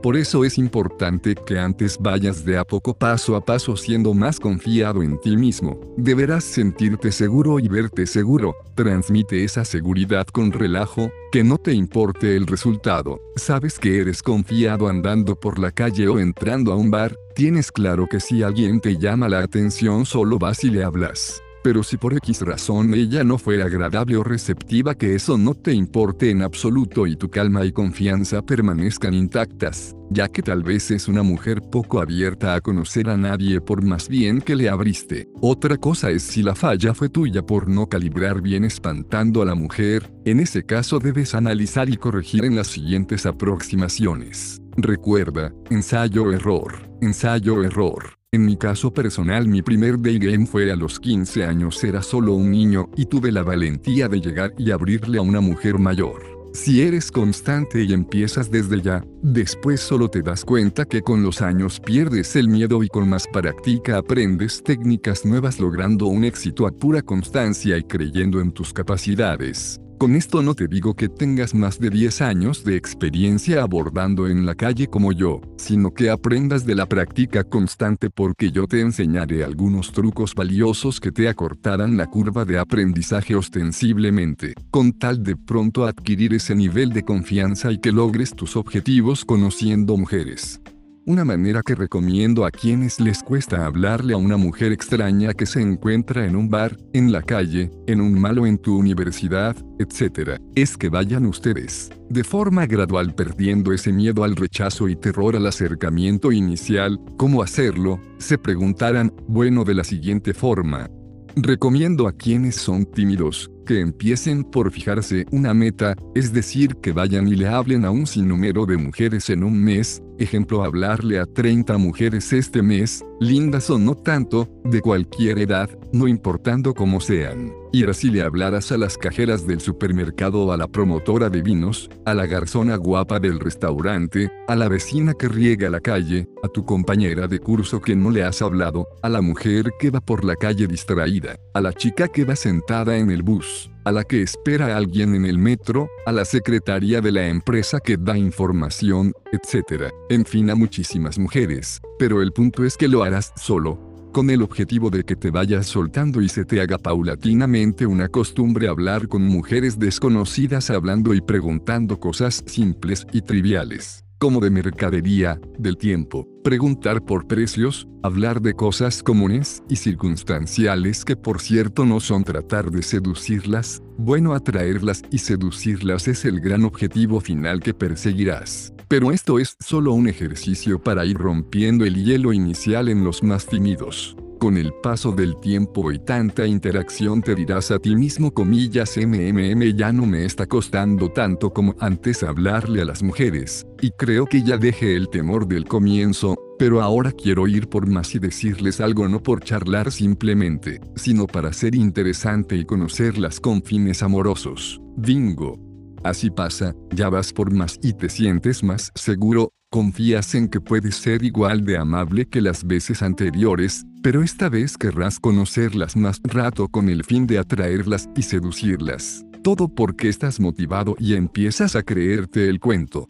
Por 0.05 0.19
eso 0.19 0.45
es 0.45 0.59
importante 0.59 1.35
que 1.35 1.59
antes 1.59 1.97
vayas 1.99 2.45
de 2.45 2.59
a 2.59 2.67
poco 2.67 2.93
paso 2.93 3.37
a 3.37 3.41
paso 3.43 3.75
siendo 3.75 4.13
más 4.13 4.39
confiado 4.39 5.03
en 5.03 5.19
ti 5.19 5.35
mismo. 5.35 5.81
Deberás 5.97 6.45
sentirte 6.45 7.11
seguro 7.11 7.59
y 7.59 7.69
verte 7.69 8.05
seguro. 8.05 8.55
Transmite 8.75 9.45
esa 9.45 9.65
seguridad 9.65 10.27
con 10.27 10.53
relajo, 10.53 11.11
que 11.33 11.43
no 11.43 11.57
te 11.57 11.73
importe 11.73 12.37
el 12.37 12.47
resultado. 12.47 13.19
Sabes 13.37 13.79
que 13.79 13.99
eres 13.99 14.23
confiado 14.23 14.89
andando 14.89 15.41
por 15.41 15.59
la 15.59 15.71
calle 15.71 16.07
o 16.07 16.19
entrando 16.19 16.71
a 16.73 16.77
un 16.77 16.91
bar. 16.91 17.17
Tienes 17.35 17.73
claro 17.73 18.07
que 18.07 18.21
si 18.21 18.43
alguien 18.43 18.83
te 18.83 18.99
llama 18.99 19.31
la 19.31 19.39
atención 19.39 20.05
solo 20.05 20.39
vas 20.39 20.65
y 20.65 20.69
le 20.69 20.85
hablas. 20.85 21.44
Pero 21.65 21.83
si 21.83 21.97
por 21.97 22.13
X 22.13 22.43
razón 22.43 22.93
ella 22.93 23.25
no 23.25 23.39
fue 23.39 23.63
agradable 23.63 24.19
o 24.19 24.23
receptiva 24.23 24.95
que 24.95 25.15
eso 25.15 25.39
no 25.39 25.55
te 25.55 25.73
importe 25.73 26.29
en 26.29 26.43
absoluto 26.43 27.07
y 27.07 27.17
tu 27.17 27.31
calma 27.31 27.65
y 27.65 27.73
confianza 27.73 28.43
permanezcan 28.43 29.15
intactas, 29.15 29.97
ya 30.11 30.29
que 30.29 30.43
tal 30.43 30.63
vez 30.63 30.91
es 30.91 31.09
una 31.09 31.23
mujer 31.23 31.63
poco 31.63 32.03
abierta 32.03 32.55
a 32.55 32.61
conocer 32.61 33.09
a 33.09 33.17
nadie 33.17 33.63
por 33.63 33.83
más 33.83 34.11
bien 34.11 34.43
que 34.43 34.57
le 34.57 34.69
abriste. 34.69 35.27
Otra 35.41 35.79
cosa 35.79 36.11
es 36.11 36.23
si 36.23 36.43
la 36.43 36.55
falla 36.55 36.93
fue 36.93 37.09
tuya 37.09 37.41
por 37.41 37.67
no 37.67 37.87
calibrar 37.87 38.43
bien 38.43 38.67
espantando 38.67 39.41
a 39.41 39.47
la 39.47 39.55
mujer, 39.55 40.13
en 40.27 40.41
ese 40.41 40.65
caso 40.65 40.99
debes 40.99 41.35
analizar 41.35 41.89
y 41.89 41.97
corregir 41.97 42.45
en 42.45 42.57
las 42.57 42.67
siguientes 42.67 43.25
aproximaciones. 43.25 44.61
Recuerda, 44.77 45.51
ensayo-error, 45.71 46.91
ensayo-error. 47.01 48.19
En 48.35 48.45
mi 48.45 48.57
caso 48.57 48.93
personal 48.93 49.47
mi 49.47 49.63
primer 49.63 49.97
day 49.97 50.19
game 50.19 50.45
fue 50.45 50.73
a 50.73 50.75
los 50.75 50.99
15 50.99 51.45
años 51.45 51.85
era 51.85 52.03
solo 52.03 52.35
un 52.35 52.51
niño 52.51 52.91
y 52.97 53.07
tuve 53.07 53.31
la 53.31 53.45
valentía 53.45 54.09
de 54.09 54.21
llegar 54.21 54.53
y 54.59 54.73
abrirle 54.73 55.19
a 55.19 55.23
una 55.23 55.41
mujer 55.41 55.79
mayor. 55.79 56.51
Si 56.53 56.83
eres 56.83 57.13
constante 57.13 57.85
y 57.85 57.93
empiezas 57.93 58.51
desde 58.51 58.83
ya, 58.83 59.05
después 59.23 59.79
solo 59.79 60.09
te 60.09 60.21
das 60.21 60.45
cuenta 60.45 60.85
que 60.85 61.03
con 61.03 61.23
los 61.23 61.43
años 61.43 61.79
pierdes 61.79 62.35
el 62.35 62.49
miedo 62.49 62.83
y 62.83 62.89
con 62.89 63.09
más 63.09 63.29
práctica 63.33 63.99
aprendes 63.99 64.65
técnicas 64.65 65.25
nuevas 65.25 65.61
logrando 65.61 66.09
un 66.09 66.25
éxito 66.25 66.67
a 66.67 66.73
pura 66.73 67.03
constancia 67.03 67.79
y 67.79 67.85
creyendo 67.85 68.41
en 68.41 68.51
tus 68.51 68.73
capacidades. 68.73 69.81
Con 70.05 70.17
esto 70.17 70.43
no 70.43 70.55
te 70.55 70.69
digo 70.69 70.93
que 70.93 71.09
tengas 71.09 71.55
más 71.55 71.81
de 71.81 71.89
10 71.89 72.21
años 72.21 72.63
de 72.63 72.77
experiencia 72.77 73.63
abordando 73.63 74.29
en 74.29 74.45
la 74.45 74.55
calle 74.55 74.87
como 74.87 75.13
yo, 75.13 75.41
sino 75.57 75.95
que 75.95 76.11
aprendas 76.11 76.67
de 76.67 76.75
la 76.75 76.85
práctica 76.85 77.43
constante 77.43 78.11
porque 78.11 78.51
yo 78.51 78.67
te 78.67 78.83
enseñaré 78.83 79.45
algunos 79.45 79.93
trucos 79.93 80.35
valiosos 80.35 81.01
que 81.01 81.11
te 81.11 81.27
acortarán 81.27 81.97
la 81.97 82.05
curva 82.09 82.45
de 82.45 82.59
aprendizaje 82.59 83.35
ostensiblemente, 83.35 84.53
con 84.71 84.93
tal 84.93 85.23
de 85.23 85.37
pronto 85.37 85.87
adquirir 85.87 86.35
ese 86.35 86.55
nivel 86.55 86.91
de 86.91 87.03
confianza 87.03 87.73
y 87.73 87.79
que 87.79 87.91
logres 87.91 88.35
tus 88.35 88.57
objetivos 88.57 89.25
conociendo 89.25 89.97
mujeres. 89.97 90.61
Una 91.07 91.23
manera 91.23 91.61
que 91.63 91.75
recomiendo 91.75 92.47
a 92.47 92.51
quienes 92.51 92.99
les 92.99 93.23
cuesta 93.23 93.67
hablarle 93.67 94.15
a 94.15 94.17
una 94.17 94.39
mujer 94.39 94.73
extraña 94.73 95.35
que 95.35 95.45
se 95.45 95.61
encuentra 95.61 96.25
en 96.25 96.35
un 96.35 96.49
bar, 96.49 96.79
en 96.95 97.13
la 97.13 97.21
calle, 97.21 97.71
en 97.87 98.01
un 98.01 98.19
malo 98.19 98.47
en 98.47 98.57
tu 98.57 98.79
universidad, 98.79 99.55
etc., 99.79 100.41
es 100.55 100.79
que 100.79 100.89
vayan 100.89 101.27
ustedes, 101.27 101.91
de 102.09 102.25
forma 102.25 102.65
gradual 102.65 103.15
perdiendo 103.15 103.75
ese 103.75 103.93
miedo 103.93 104.25
al 104.25 104.35
rechazo 104.35 104.89
y 104.89 104.97
terror 104.97 105.37
al 105.37 105.47
acercamiento 105.47 106.33
inicial, 106.33 106.99
¿cómo 107.19 107.43
hacerlo? 107.43 108.01
Se 108.17 108.39
preguntarán, 108.39 109.13
bueno, 109.29 109.65
de 109.65 109.75
la 109.75 109.85
siguiente 109.85 110.33
forma. 110.33 110.89
Recomiendo 111.37 112.09
a 112.09 112.13
quienes 112.13 112.55
son 112.55 112.87
tímidos, 112.87 113.51
que 113.65 113.81
empiecen 113.81 114.45
por 114.45 114.71
fijarse 114.71 115.27
una 115.33 115.55
meta, 115.55 115.97
es 116.15 116.33
decir, 116.33 116.77
que 116.77 116.93
vayan 116.93 117.27
y 117.29 117.37
le 117.37 117.49
hablen 117.49 117.85
a 117.85 117.91
un 117.91 118.07
sinnúmero 118.07 118.67
de 118.67 118.77
mujeres 118.77 119.31
en 119.31 119.45
un 119.45 119.59
mes, 119.59 120.03
ejemplo 120.19 120.63
hablarle 120.63 121.19
a 121.19 121.27
30 121.27 121.79
mujeres 121.79 122.33
este 122.33 122.63
mes, 122.63 123.05
lindas 123.21 123.71
o 123.71 123.79
no 123.79 123.95
tanto, 123.95 124.49
de 124.65 124.81
cualquier 124.81 125.39
edad, 125.39 125.71
no 125.93 126.07
importando 126.09 126.75
cómo 126.75 127.01
sean. 127.01 127.64
Y 127.75 127.83
así 127.91 128.09
le 128.09 128.23
hablarás 128.23 128.71
a 128.71 128.79
las 128.79 128.97
cajeras 128.97 129.49
del 129.49 129.61
supermercado 129.61 130.45
o 130.45 130.53
a 130.53 130.57
la 130.57 130.69
promotora 130.69 131.29
de 131.29 131.43
vinos, 131.43 131.91
a 132.05 132.15
la 132.15 132.25
garzona 132.25 132.77
guapa 132.77 133.19
del 133.19 133.41
restaurante, 133.41 134.31
a 134.47 134.55
la 134.55 134.69
vecina 134.69 135.13
que 135.13 135.27
riega 135.27 135.69
la 135.69 135.81
calle, 135.81 136.29
a 136.45 136.49
tu 136.49 136.65
compañera 136.65 137.27
de 137.27 137.41
curso 137.41 137.81
que 137.81 137.97
no 137.97 138.13
le 138.13 138.23
has 138.23 138.43
hablado, 138.43 138.87
a 139.03 139.09
la 139.09 139.21
mujer 139.21 139.73
que 139.81 139.91
va 139.91 140.01
por 140.01 140.25
la 140.25 140.37
calle 140.37 140.69
distraída, 140.69 141.37
a 141.53 141.61
la 141.61 141.73
chica 141.73 142.07
que 142.07 142.25
va 142.25 142.37
sentada 142.37 142.97
en 142.97 143.11
el 143.11 143.25
bus, 143.25 143.73
a 143.85 143.91
la 143.91 144.05
que 144.05 144.23
espera 144.23 144.67
a 144.67 144.77
alguien 144.77 145.17
en 145.17 145.27
el 145.27 145.39
metro, 145.39 145.89
a 146.07 146.13
la 146.13 146.25
secretaria 146.25 147.01
de 147.01 147.11
la 147.11 147.27
empresa 147.27 147.81
que 147.81 147.97
da 147.97 148.17
información, 148.17 149.13
etc. 149.33 149.93
En 150.11 150.25
fin, 150.25 150.49
a 150.51 150.55
muchísimas 150.55 151.19
mujeres. 151.19 151.81
Pero 151.99 152.23
el 152.23 152.31
punto 152.33 152.65
es 152.65 152.77
que 152.77 152.87
lo 152.87 153.03
harás 153.03 153.33
solo, 153.37 153.79
con 154.15 154.31
el 154.31 154.41
objetivo 154.41 154.89
de 154.89 155.03
que 155.03 155.17
te 155.17 155.31
vayas 155.31 155.67
soltando 155.67 156.23
y 156.23 156.29
se 156.31 156.47
te 156.47 156.61
haga 156.61 156.79
paulatinamente 156.79 157.85
una 157.85 158.09
costumbre 158.09 158.69
hablar 158.69 159.09
con 159.09 159.23
mujeres 159.23 159.79
desconocidas 159.79 160.71
hablando 160.71 161.13
y 161.13 161.21
preguntando 161.21 161.99
cosas 161.99 162.43
simples 162.47 163.07
y 163.13 163.21
triviales 163.21 164.05
como 164.25 164.41
de 164.41 164.49
mercadería, 164.49 165.39
del 165.59 165.77
tiempo, 165.77 166.27
preguntar 166.43 167.05
por 167.05 167.27
precios, 167.27 167.87
hablar 168.03 168.41
de 168.41 168.55
cosas 168.55 169.03
comunes 169.03 169.63
y 169.69 169.77
circunstanciales 169.77 171.05
que 171.05 171.15
por 171.15 171.43
cierto 171.43 171.85
no 171.85 172.01
son 172.01 172.25
tratar 172.25 172.71
de 172.71 172.83
seducirlas, 172.83 173.83
bueno 173.99 174.33
atraerlas 174.33 175.03
y 175.11 175.19
seducirlas 175.19 176.09
es 176.09 176.25
el 176.25 176.41
gran 176.41 176.65
objetivo 176.65 177.21
final 177.21 177.61
que 177.61 177.75
perseguirás. 177.75 178.74
Pero 178.89 179.11
esto 179.11 179.39
es 179.39 179.57
solo 179.61 179.93
un 179.93 180.09
ejercicio 180.09 180.83
para 180.83 181.05
ir 181.05 181.17
rompiendo 181.17 181.85
el 181.85 182.05
hielo 182.05 182.33
inicial 182.33 182.89
en 182.89 183.05
los 183.05 183.23
más 183.23 183.47
tímidos. 183.47 184.17
Con 184.39 184.59
el 184.59 184.75
paso 184.83 185.13
del 185.13 185.41
tiempo 185.41 185.91
y 185.91 185.99
tanta 185.99 186.47
interacción 186.47 187.23
te 187.23 187.35
dirás 187.35 187.71
a 187.71 187.79
ti 187.79 187.97
mismo 187.97 188.35
comillas 188.35 188.95
mmm 188.99 189.63
ya 189.75 189.93
no 189.93 190.05
me 190.05 190.27
está 190.27 190.47
costando 190.47 191.11
tanto 191.11 191.51
como 191.51 191.75
antes 191.79 192.23
hablarle 192.23 192.83
a 192.83 192.85
las 192.85 193.03
mujeres, 193.03 193.65
y 193.81 193.91
creo 193.93 194.27
que 194.27 194.43
ya 194.43 194.59
dejé 194.59 194.97
el 194.97 195.09
temor 195.09 195.47
del 195.47 195.65
comienzo, 195.65 196.37
pero 196.59 196.83
ahora 196.83 197.13
quiero 197.13 197.49
ir 197.49 197.69
por 197.69 197.89
más 197.89 198.15
y 198.15 198.19
decirles 198.19 198.83
algo 198.83 199.09
no 199.09 199.23
por 199.23 199.43
charlar 199.43 199.91
simplemente, 199.91 200.81
sino 200.95 201.27
para 201.27 201.53
ser 201.53 201.75
interesante 201.75 202.57
y 202.57 202.67
conocerlas 202.67 203.41
con 203.41 203.63
fines 203.63 204.03
amorosos. 204.03 204.79
Bingo. 204.97 205.74
Así 206.05 206.29
pasa, 206.29 206.75
ya 206.95 207.09
vas 207.09 207.33
por 207.33 207.51
más 207.51 207.79
y 207.83 207.95
te 207.95 208.11
sientes 208.11 208.63
más 208.63 208.93
seguro, 208.95 209.49
confías 209.71 210.35
en 210.35 210.49
que 210.49 210.61
puedes 210.61 210.97
ser 210.97 211.25
igual 211.25 211.65
de 211.65 211.79
amable 211.79 212.27
que 212.27 212.43
las 212.43 212.67
veces 212.67 213.03
anteriores, 213.03 213.87
pero 214.03 214.23
esta 214.23 214.51
vez 214.51 214.77
querrás 214.77 215.19
conocerlas 215.19 215.97
más 215.97 216.21
rato 216.23 216.69
con 216.69 216.91
el 216.91 217.05
fin 217.05 217.27
de 217.27 217.39
atraerlas 217.39 218.11
y 218.15 218.21
seducirlas. 218.21 219.25
Todo 219.43 219.67
porque 219.67 220.11
estás 220.11 220.41
motivado 220.41 220.95
y 220.99 221.15
empiezas 221.15 221.75
a 221.75 221.83
creerte 221.83 222.51
el 222.51 222.61
cuento. 222.61 223.09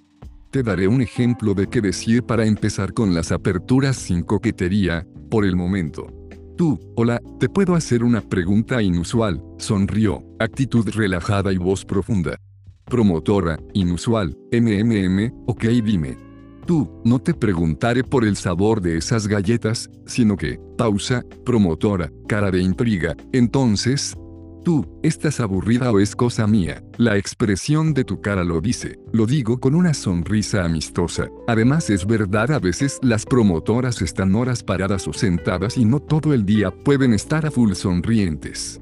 Te 0.53 0.63
daré 0.63 0.87
un 0.87 1.03
ejemplo 1.03 1.55
de 1.55 1.67
qué 1.67 1.81
decir 1.81 2.23
para 2.23 2.47
empezar 2.47 2.93
con 2.93 3.13
las 3.13 3.33
aperturas 3.33 3.97
sin 3.97 4.23
coquetería, 4.23 5.05
por 5.31 5.45
el 5.45 5.57
momento. 5.57 6.07
Tú, 6.57 6.79
hola, 6.95 7.21
te 7.41 7.49
puedo 7.49 7.75
hacer 7.75 8.05
una 8.05 8.21
pregunta 8.21 8.81
inusual, 8.81 9.43
sonrió, 9.59 10.23
actitud 10.39 10.89
relajada 10.91 11.53
y 11.53 11.57
voz 11.57 11.85
profunda. 11.85 12.39
Promotora, 12.85 13.59
inusual, 13.73 14.37
MMM, 14.53 15.45
ok 15.47 15.65
dime. 15.83 16.17
Tú, 16.67 16.91
no 17.05 17.19
te 17.19 17.35
preguntaré 17.35 18.05
por 18.05 18.25
el 18.25 18.37
sabor 18.37 18.81
de 18.81 18.97
esas 18.97 19.27
galletas, 19.27 19.91
sino 20.07 20.37
que, 20.37 20.59
pausa, 20.79 21.23
promotora, 21.45 22.11
cara 22.27 22.51
de 22.51 22.61
intriga, 22.61 23.15
entonces, 23.33 24.15
tú, 24.65 24.87
¿estás 25.03 25.41
aburrida 25.41 25.91
o 25.93 26.01
es 26.01 26.17
cosa 26.17 26.47
mía? 26.47 26.83
La 26.97 27.17
expresión 27.19 27.93
de 27.93 28.05
tu 28.05 28.21
cara 28.21 28.45
lo 28.45 28.61
dice, 28.61 28.99
lo 29.13 29.27
digo 29.27 29.61
con 29.61 29.75
una 29.75 29.93
sonrisa 29.93 30.65
amistosa. 30.65 31.29
Además 31.47 31.91
es 31.91 32.07
verdad 32.07 32.51
a 32.53 32.59
veces 32.59 32.99
las 33.03 33.27
promotoras 33.27 34.01
están 34.01 34.35
horas 34.35 34.63
paradas 34.63 35.07
o 35.07 35.13
sentadas 35.13 35.77
y 35.77 35.85
no 35.85 36.01
todo 36.01 36.33
el 36.33 36.47
día 36.47 36.71
pueden 36.71 37.13
estar 37.13 37.45
a 37.45 37.51
full 37.51 37.73
sonrientes. 37.73 38.81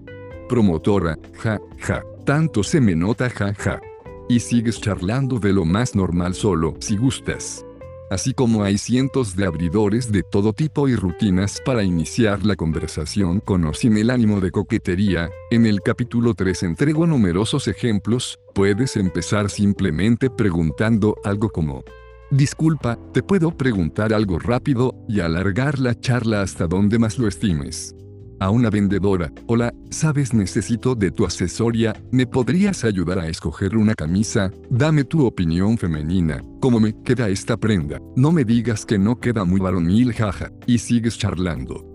Promotora, 0.49 1.19
ja, 1.39 1.61
ja, 1.79 2.03
tanto 2.25 2.63
se 2.63 2.81
me 2.81 2.95
nota 2.95 3.29
ja, 3.31 3.55
ja. 3.55 3.81
Y 4.29 4.41
sigues 4.41 4.81
charlando 4.81 5.39
de 5.39 5.53
lo 5.53 5.65
más 5.65 5.95
normal 5.95 6.35
solo, 6.35 6.75
si 6.81 6.97
gustas 6.97 7.65
así 8.13 8.35
como 8.35 8.63
hay 8.63 8.77
cientos 8.77 9.37
de 9.37 9.47
abridores 9.47 10.13
de 10.13 10.23
todo 10.23 10.53
tipo 10.53 10.87
y 10.87 10.95
rutinas 10.95 11.63
para 11.65 11.83
iniciar 11.83 12.45
la 12.45 12.57
conversación 12.57 13.41
con 13.41 13.65
o 13.65 13.73
sin 13.73 13.97
el 13.97 14.11
ánimo 14.11 14.41
de 14.41 14.51
coquetería, 14.51 15.31
en 15.51 15.65
el 15.65 15.81
capítulo 15.81 16.35
3 16.35 16.63
entrego 16.65 17.07
numerosos 17.07 17.69
ejemplos, 17.69 18.39
puedes 18.55 18.99
empezar 18.99 19.49
simplemente 19.49 20.29
preguntando 20.29 21.17
algo 21.25 21.49
como, 21.49 21.85
Disculpa, 22.31 22.99
¿te 23.15 23.23
puedo 23.23 23.57
preguntar 23.57 24.13
algo 24.13 24.39
rápido 24.39 24.95
y 25.09 25.21
alargar 25.21 25.79
la 25.79 25.99
charla 25.99 26.43
hasta 26.43 26.67
donde 26.67 26.99
más 26.99 27.19
lo 27.19 27.27
estimes? 27.29 27.95
A 28.43 28.51
una 28.51 28.71
vendedora, 28.71 29.31
hola, 29.47 29.73
sabes 29.89 30.35
necesito 30.35 30.97
de 30.97 31.13
tu 31.13 31.25
asesoría, 31.25 31.95
¿me 32.11 32.27
podrías 32.27 32.83
ayudar 32.83 33.21
a 33.21 33.29
escoger 33.29 33.77
una 33.77 33.95
camisa? 33.95 34.51
Dame 34.69 35.05
tu 35.05 35.25
opinión 35.25 35.79
femenina, 35.79 36.43
¿cómo 36.61 36.81
me 36.81 36.93
queda 37.05 37.29
esta 37.29 37.57
prenda? 37.57 38.01
No 38.17 38.33
me 38.33 38.45
digas 38.45 38.85
que 38.85 38.99
no 38.99 39.21
queda 39.21 39.45
muy 39.45 39.61
varonil 39.61 40.13
jaja, 40.13 40.51
y 40.67 40.79
sigues 40.79 41.19
charlando. 41.19 41.89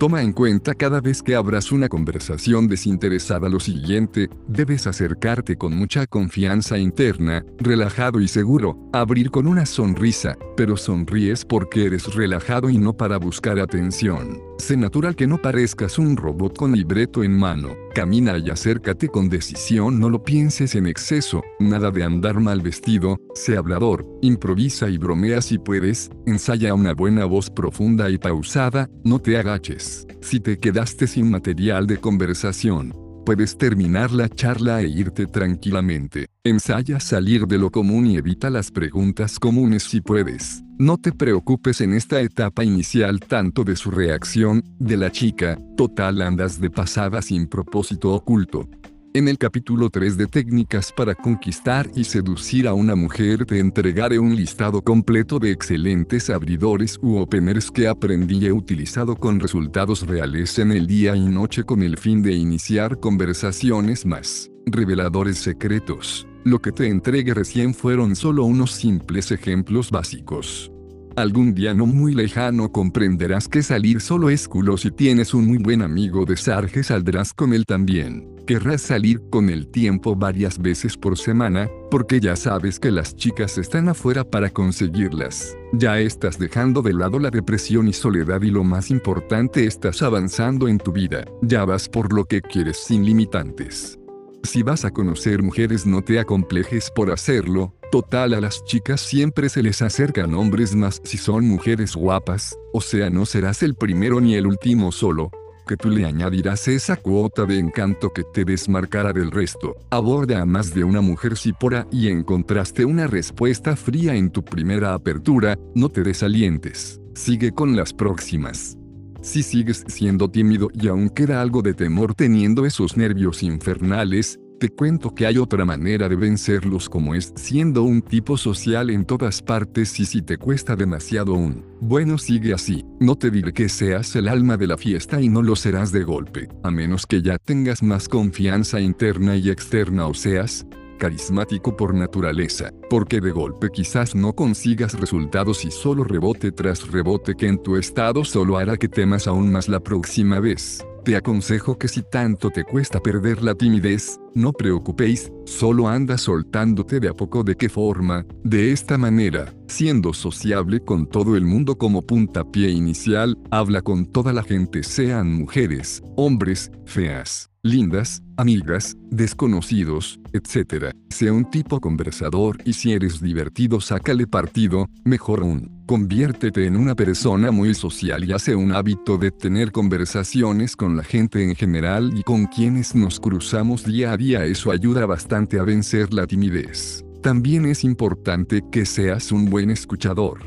Toma 0.00 0.22
en 0.22 0.32
cuenta 0.32 0.74
cada 0.74 1.00
vez 1.00 1.22
que 1.22 1.36
abras 1.36 1.70
una 1.70 1.88
conversación 1.88 2.66
desinteresada 2.66 3.48
lo 3.48 3.60
siguiente, 3.60 4.28
debes 4.48 4.88
acercarte 4.88 5.54
con 5.54 5.76
mucha 5.76 6.08
confianza 6.08 6.76
interna, 6.78 7.44
relajado 7.58 8.20
y 8.20 8.26
seguro, 8.26 8.90
abrir 8.92 9.30
con 9.30 9.46
una 9.46 9.64
sonrisa, 9.64 10.36
pero 10.56 10.76
sonríes 10.76 11.44
porque 11.44 11.84
eres 11.86 12.12
relajado 12.12 12.68
y 12.68 12.78
no 12.78 12.92
para 12.92 13.16
buscar 13.18 13.60
atención. 13.60 14.40
Sé 14.58 14.76
natural 14.76 15.16
que 15.16 15.26
no 15.26 15.38
parezcas 15.38 15.98
un 15.98 16.16
robot 16.16 16.56
con 16.56 16.72
libreto 16.72 17.24
en 17.24 17.36
mano. 17.36 17.70
Camina 17.94 18.38
y 18.38 18.50
acércate 18.50 19.08
con 19.08 19.28
decisión, 19.28 19.98
no 19.98 20.08
lo 20.08 20.22
pienses 20.22 20.74
en 20.74 20.86
exceso, 20.86 21.42
nada 21.58 21.90
de 21.90 22.04
andar 22.04 22.40
mal 22.40 22.60
vestido, 22.60 23.18
sé 23.34 23.56
hablador, 23.56 24.06
improvisa 24.22 24.88
y 24.88 24.98
bromea 24.98 25.42
si 25.42 25.58
puedes, 25.58 26.10
ensaya 26.26 26.74
una 26.74 26.94
buena 26.94 27.24
voz 27.24 27.50
profunda 27.50 28.08
y 28.10 28.18
pausada, 28.18 28.88
no 29.04 29.18
te 29.18 29.36
agaches. 29.36 30.06
Si 30.20 30.40
te 30.40 30.58
quedaste 30.58 31.06
sin 31.06 31.30
material 31.30 31.86
de 31.86 31.98
conversación, 31.98 32.94
puedes 33.24 33.56
terminar 33.56 34.12
la 34.12 34.28
charla 34.28 34.80
e 34.82 34.88
irte 34.88 35.26
tranquilamente. 35.26 36.26
Ensaya 36.44 37.00
salir 37.00 37.46
de 37.46 37.58
lo 37.58 37.70
común 37.70 38.06
y 38.06 38.16
evita 38.16 38.50
las 38.50 38.70
preguntas 38.70 39.38
comunes 39.38 39.84
si 39.84 40.00
puedes. 40.00 40.62
No 40.82 40.98
te 40.98 41.12
preocupes 41.12 41.80
en 41.80 41.94
esta 41.94 42.20
etapa 42.20 42.64
inicial 42.64 43.20
tanto 43.20 43.62
de 43.62 43.76
su 43.76 43.92
reacción, 43.92 44.64
de 44.80 44.96
la 44.96 45.12
chica, 45.12 45.56
total 45.76 46.20
andas 46.20 46.60
de 46.60 46.70
pasada 46.70 47.22
sin 47.22 47.46
propósito 47.46 48.12
oculto. 48.12 48.68
En 49.14 49.28
el 49.28 49.38
capítulo 49.38 49.90
3 49.90 50.16
de 50.16 50.26
técnicas 50.26 50.90
para 50.90 51.14
conquistar 51.14 51.88
y 51.94 52.02
seducir 52.02 52.66
a 52.66 52.74
una 52.74 52.96
mujer 52.96 53.46
te 53.46 53.60
entregaré 53.60 54.18
un 54.18 54.34
listado 54.34 54.82
completo 54.82 55.38
de 55.38 55.52
excelentes 55.52 56.28
abridores 56.30 56.98
u 57.00 57.18
openers 57.18 57.70
que 57.70 57.86
aprendí 57.86 58.38
y 58.38 58.46
he 58.46 58.52
utilizado 58.52 59.14
con 59.14 59.38
resultados 59.38 60.04
reales 60.04 60.58
en 60.58 60.72
el 60.72 60.88
día 60.88 61.14
y 61.14 61.28
noche 61.28 61.62
con 61.62 61.84
el 61.84 61.96
fin 61.96 62.24
de 62.24 62.32
iniciar 62.32 62.98
conversaciones 62.98 64.04
más 64.04 64.50
reveladores 64.66 65.38
secretos. 65.38 66.26
Lo 66.44 66.58
que 66.58 66.72
te 66.72 66.88
entregué 66.88 67.34
recién 67.34 67.72
fueron 67.72 68.16
solo 68.16 68.44
unos 68.44 68.72
simples 68.72 69.30
ejemplos 69.30 69.92
básicos. 69.92 70.71
Algún 71.16 71.54
día 71.54 71.74
no 71.74 71.84
muy 71.84 72.14
lejano 72.14 72.72
comprenderás 72.72 73.46
que 73.46 73.62
salir 73.62 74.00
solo 74.00 74.30
es 74.30 74.48
culo 74.48 74.78
si 74.78 74.90
tienes 74.90 75.34
un 75.34 75.46
muy 75.46 75.58
buen 75.58 75.82
amigo 75.82 76.24
de 76.24 76.36
Sarge 76.36 76.82
saldrás 76.82 77.34
con 77.34 77.52
él 77.52 77.66
también. 77.66 78.28
Querrás 78.46 78.80
salir 78.82 79.20
con 79.30 79.50
el 79.50 79.68
tiempo 79.68 80.16
varias 80.16 80.58
veces 80.58 80.96
por 80.96 81.16
semana, 81.16 81.68
porque 81.90 82.18
ya 82.18 82.34
sabes 82.34 82.80
que 82.80 82.90
las 82.90 83.14
chicas 83.14 83.56
están 83.58 83.88
afuera 83.88 84.24
para 84.24 84.50
conseguirlas. 84.50 85.56
Ya 85.74 86.00
estás 86.00 86.38
dejando 86.38 86.82
de 86.82 86.94
lado 86.94 87.18
la 87.18 87.30
depresión 87.30 87.88
y 87.88 87.92
soledad 87.92 88.42
y 88.42 88.50
lo 88.50 88.64
más 88.64 88.90
importante 88.90 89.66
estás 89.66 90.02
avanzando 90.02 90.66
en 90.66 90.78
tu 90.78 90.92
vida. 90.92 91.24
Ya 91.42 91.64
vas 91.64 91.88
por 91.88 92.12
lo 92.12 92.24
que 92.24 92.40
quieres 92.40 92.78
sin 92.78 93.04
limitantes. 93.04 93.98
Si 94.44 94.62
vas 94.62 94.84
a 94.84 94.90
conocer 94.90 95.42
mujeres 95.42 95.86
no 95.86 96.02
te 96.02 96.18
acomplejes 96.18 96.90
por 96.90 97.12
hacerlo, 97.12 97.74
total 97.92 98.34
a 98.34 98.40
las 98.40 98.64
chicas 98.64 99.00
siempre 99.00 99.48
se 99.48 99.62
les 99.62 99.82
acercan 99.82 100.34
hombres 100.34 100.74
más 100.74 101.00
si 101.04 101.16
son 101.16 101.46
mujeres 101.46 101.94
guapas, 101.94 102.56
o 102.72 102.80
sea 102.80 103.08
no 103.08 103.24
serás 103.24 103.62
el 103.62 103.76
primero 103.76 104.20
ni 104.20 104.34
el 104.34 104.46
último 104.46 104.90
solo, 104.90 105.30
que 105.66 105.76
tú 105.76 105.90
le 105.90 106.04
añadirás 106.04 106.66
esa 106.66 106.96
cuota 106.96 107.44
de 107.46 107.58
encanto 107.58 108.10
que 108.10 108.24
te 108.24 108.44
desmarcará 108.44 109.12
del 109.12 109.30
resto. 109.30 109.76
Aborda 109.90 110.42
a 110.42 110.46
más 110.46 110.74
de 110.74 110.82
una 110.82 111.00
mujer 111.00 111.36
si 111.36 111.52
por 111.52 111.76
ahí 111.76 112.08
encontraste 112.08 112.84
una 112.84 113.06
respuesta 113.06 113.76
fría 113.76 114.16
en 114.16 114.30
tu 114.30 114.44
primera 114.44 114.92
apertura, 114.92 115.56
no 115.74 115.88
te 115.88 116.02
desalientes. 116.02 117.00
Sigue 117.14 117.52
con 117.52 117.76
las 117.76 117.92
próximas. 117.92 118.76
Si 119.22 119.44
sigues 119.44 119.84
siendo 119.86 120.28
tímido 120.28 120.68
y 120.74 120.88
aún 120.88 121.08
queda 121.08 121.40
algo 121.40 121.62
de 121.62 121.74
temor 121.74 122.12
teniendo 122.12 122.66
esos 122.66 122.96
nervios 122.96 123.44
infernales, 123.44 124.40
te 124.58 124.68
cuento 124.68 125.14
que 125.14 125.26
hay 125.26 125.38
otra 125.38 125.64
manera 125.64 126.08
de 126.08 126.16
vencerlos 126.16 126.88
como 126.88 127.14
es 127.14 127.32
siendo 127.36 127.84
un 127.84 128.02
tipo 128.02 128.36
social 128.36 128.90
en 128.90 129.04
todas 129.04 129.40
partes 129.40 129.98
y 130.00 130.06
si 130.06 130.22
te 130.22 130.38
cuesta 130.38 130.74
demasiado 130.74 131.34
aún. 131.34 131.64
Bueno 131.80 132.18
sigue 132.18 132.52
así, 132.52 132.84
no 132.98 133.16
te 133.16 133.30
diré 133.30 133.52
que 133.52 133.68
seas 133.68 134.14
el 134.16 134.26
alma 134.26 134.56
de 134.56 134.66
la 134.66 134.76
fiesta 134.76 135.20
y 135.20 135.28
no 135.28 135.40
lo 135.40 135.54
serás 135.54 135.92
de 135.92 136.02
golpe, 136.02 136.48
a 136.64 136.72
menos 136.72 137.06
que 137.06 137.22
ya 137.22 137.38
tengas 137.38 137.82
más 137.82 138.08
confianza 138.08 138.80
interna 138.80 139.36
y 139.36 139.50
externa 139.50 140.06
o 140.06 140.14
seas, 140.14 140.66
carismático 141.02 141.76
por 141.76 141.94
naturaleza, 141.94 142.72
porque 142.88 143.20
de 143.20 143.32
golpe 143.32 143.70
quizás 143.72 144.14
no 144.14 144.34
consigas 144.34 144.94
resultados 145.00 145.64
y 145.64 145.72
solo 145.72 146.04
rebote 146.04 146.52
tras 146.52 146.92
rebote 146.92 147.34
que 147.34 147.48
en 147.48 147.60
tu 147.60 147.76
estado 147.76 148.24
solo 148.24 148.56
hará 148.56 148.76
que 148.76 148.88
temas 148.88 149.26
aún 149.26 149.50
más 149.50 149.68
la 149.68 149.80
próxima 149.80 150.38
vez. 150.38 150.86
Te 151.04 151.16
aconsejo 151.16 151.76
que 151.78 151.88
si 151.88 152.02
tanto 152.02 152.50
te 152.50 152.62
cuesta 152.62 153.00
perder 153.00 153.42
la 153.42 153.56
timidez, 153.56 154.20
no 154.34 154.52
preocupéis, 154.52 155.32
solo 155.46 155.88
anda 155.88 156.16
soltándote 156.16 157.00
de 157.00 157.08
a 157.08 157.12
poco 157.12 157.42
de 157.42 157.56
qué 157.56 157.68
forma, 157.68 158.24
de 158.44 158.70
esta 158.70 158.96
manera, 158.98 159.52
siendo 159.66 160.12
sociable 160.12 160.78
con 160.78 161.08
todo 161.08 161.36
el 161.36 161.44
mundo 161.44 161.76
como 161.76 162.02
puntapié 162.02 162.70
inicial, 162.70 163.36
habla 163.50 163.82
con 163.82 164.06
toda 164.06 164.32
la 164.32 164.44
gente 164.44 164.84
sean 164.84 165.32
mujeres, 165.32 166.00
hombres, 166.14 166.70
feas, 166.86 167.50
lindas, 167.64 168.22
amigas, 168.36 168.96
desconocidos, 169.10 170.20
etc. 170.32 170.94
Sea 171.10 171.32
un 171.32 171.50
tipo 171.50 171.80
conversador 171.80 172.58
y 172.64 172.74
si 172.74 172.92
eres 172.92 173.20
divertido 173.20 173.80
sácale 173.80 174.28
partido, 174.28 174.88
mejor 175.04 175.40
aún. 175.40 175.81
Conviértete 175.92 176.64
en 176.64 176.78
una 176.78 176.94
persona 176.94 177.50
muy 177.50 177.74
social 177.74 178.24
y 178.24 178.32
hace 178.32 178.56
un 178.56 178.72
hábito 178.72 179.18
de 179.18 179.30
tener 179.30 179.72
conversaciones 179.72 180.74
con 180.74 180.96
la 180.96 181.04
gente 181.04 181.44
en 181.44 181.54
general 181.54 182.14
y 182.16 182.22
con 182.22 182.46
quienes 182.46 182.94
nos 182.94 183.20
cruzamos 183.20 183.84
día 183.84 184.12
a 184.12 184.16
día. 184.16 184.46
Eso 184.46 184.70
ayuda 184.70 185.04
bastante 185.04 185.58
a 185.58 185.64
vencer 185.64 186.14
la 186.14 186.26
timidez. 186.26 187.04
También 187.22 187.66
es 187.66 187.84
importante 187.84 188.62
que 188.72 188.86
seas 188.86 189.32
un 189.32 189.50
buen 189.50 189.68
escuchador. 189.68 190.38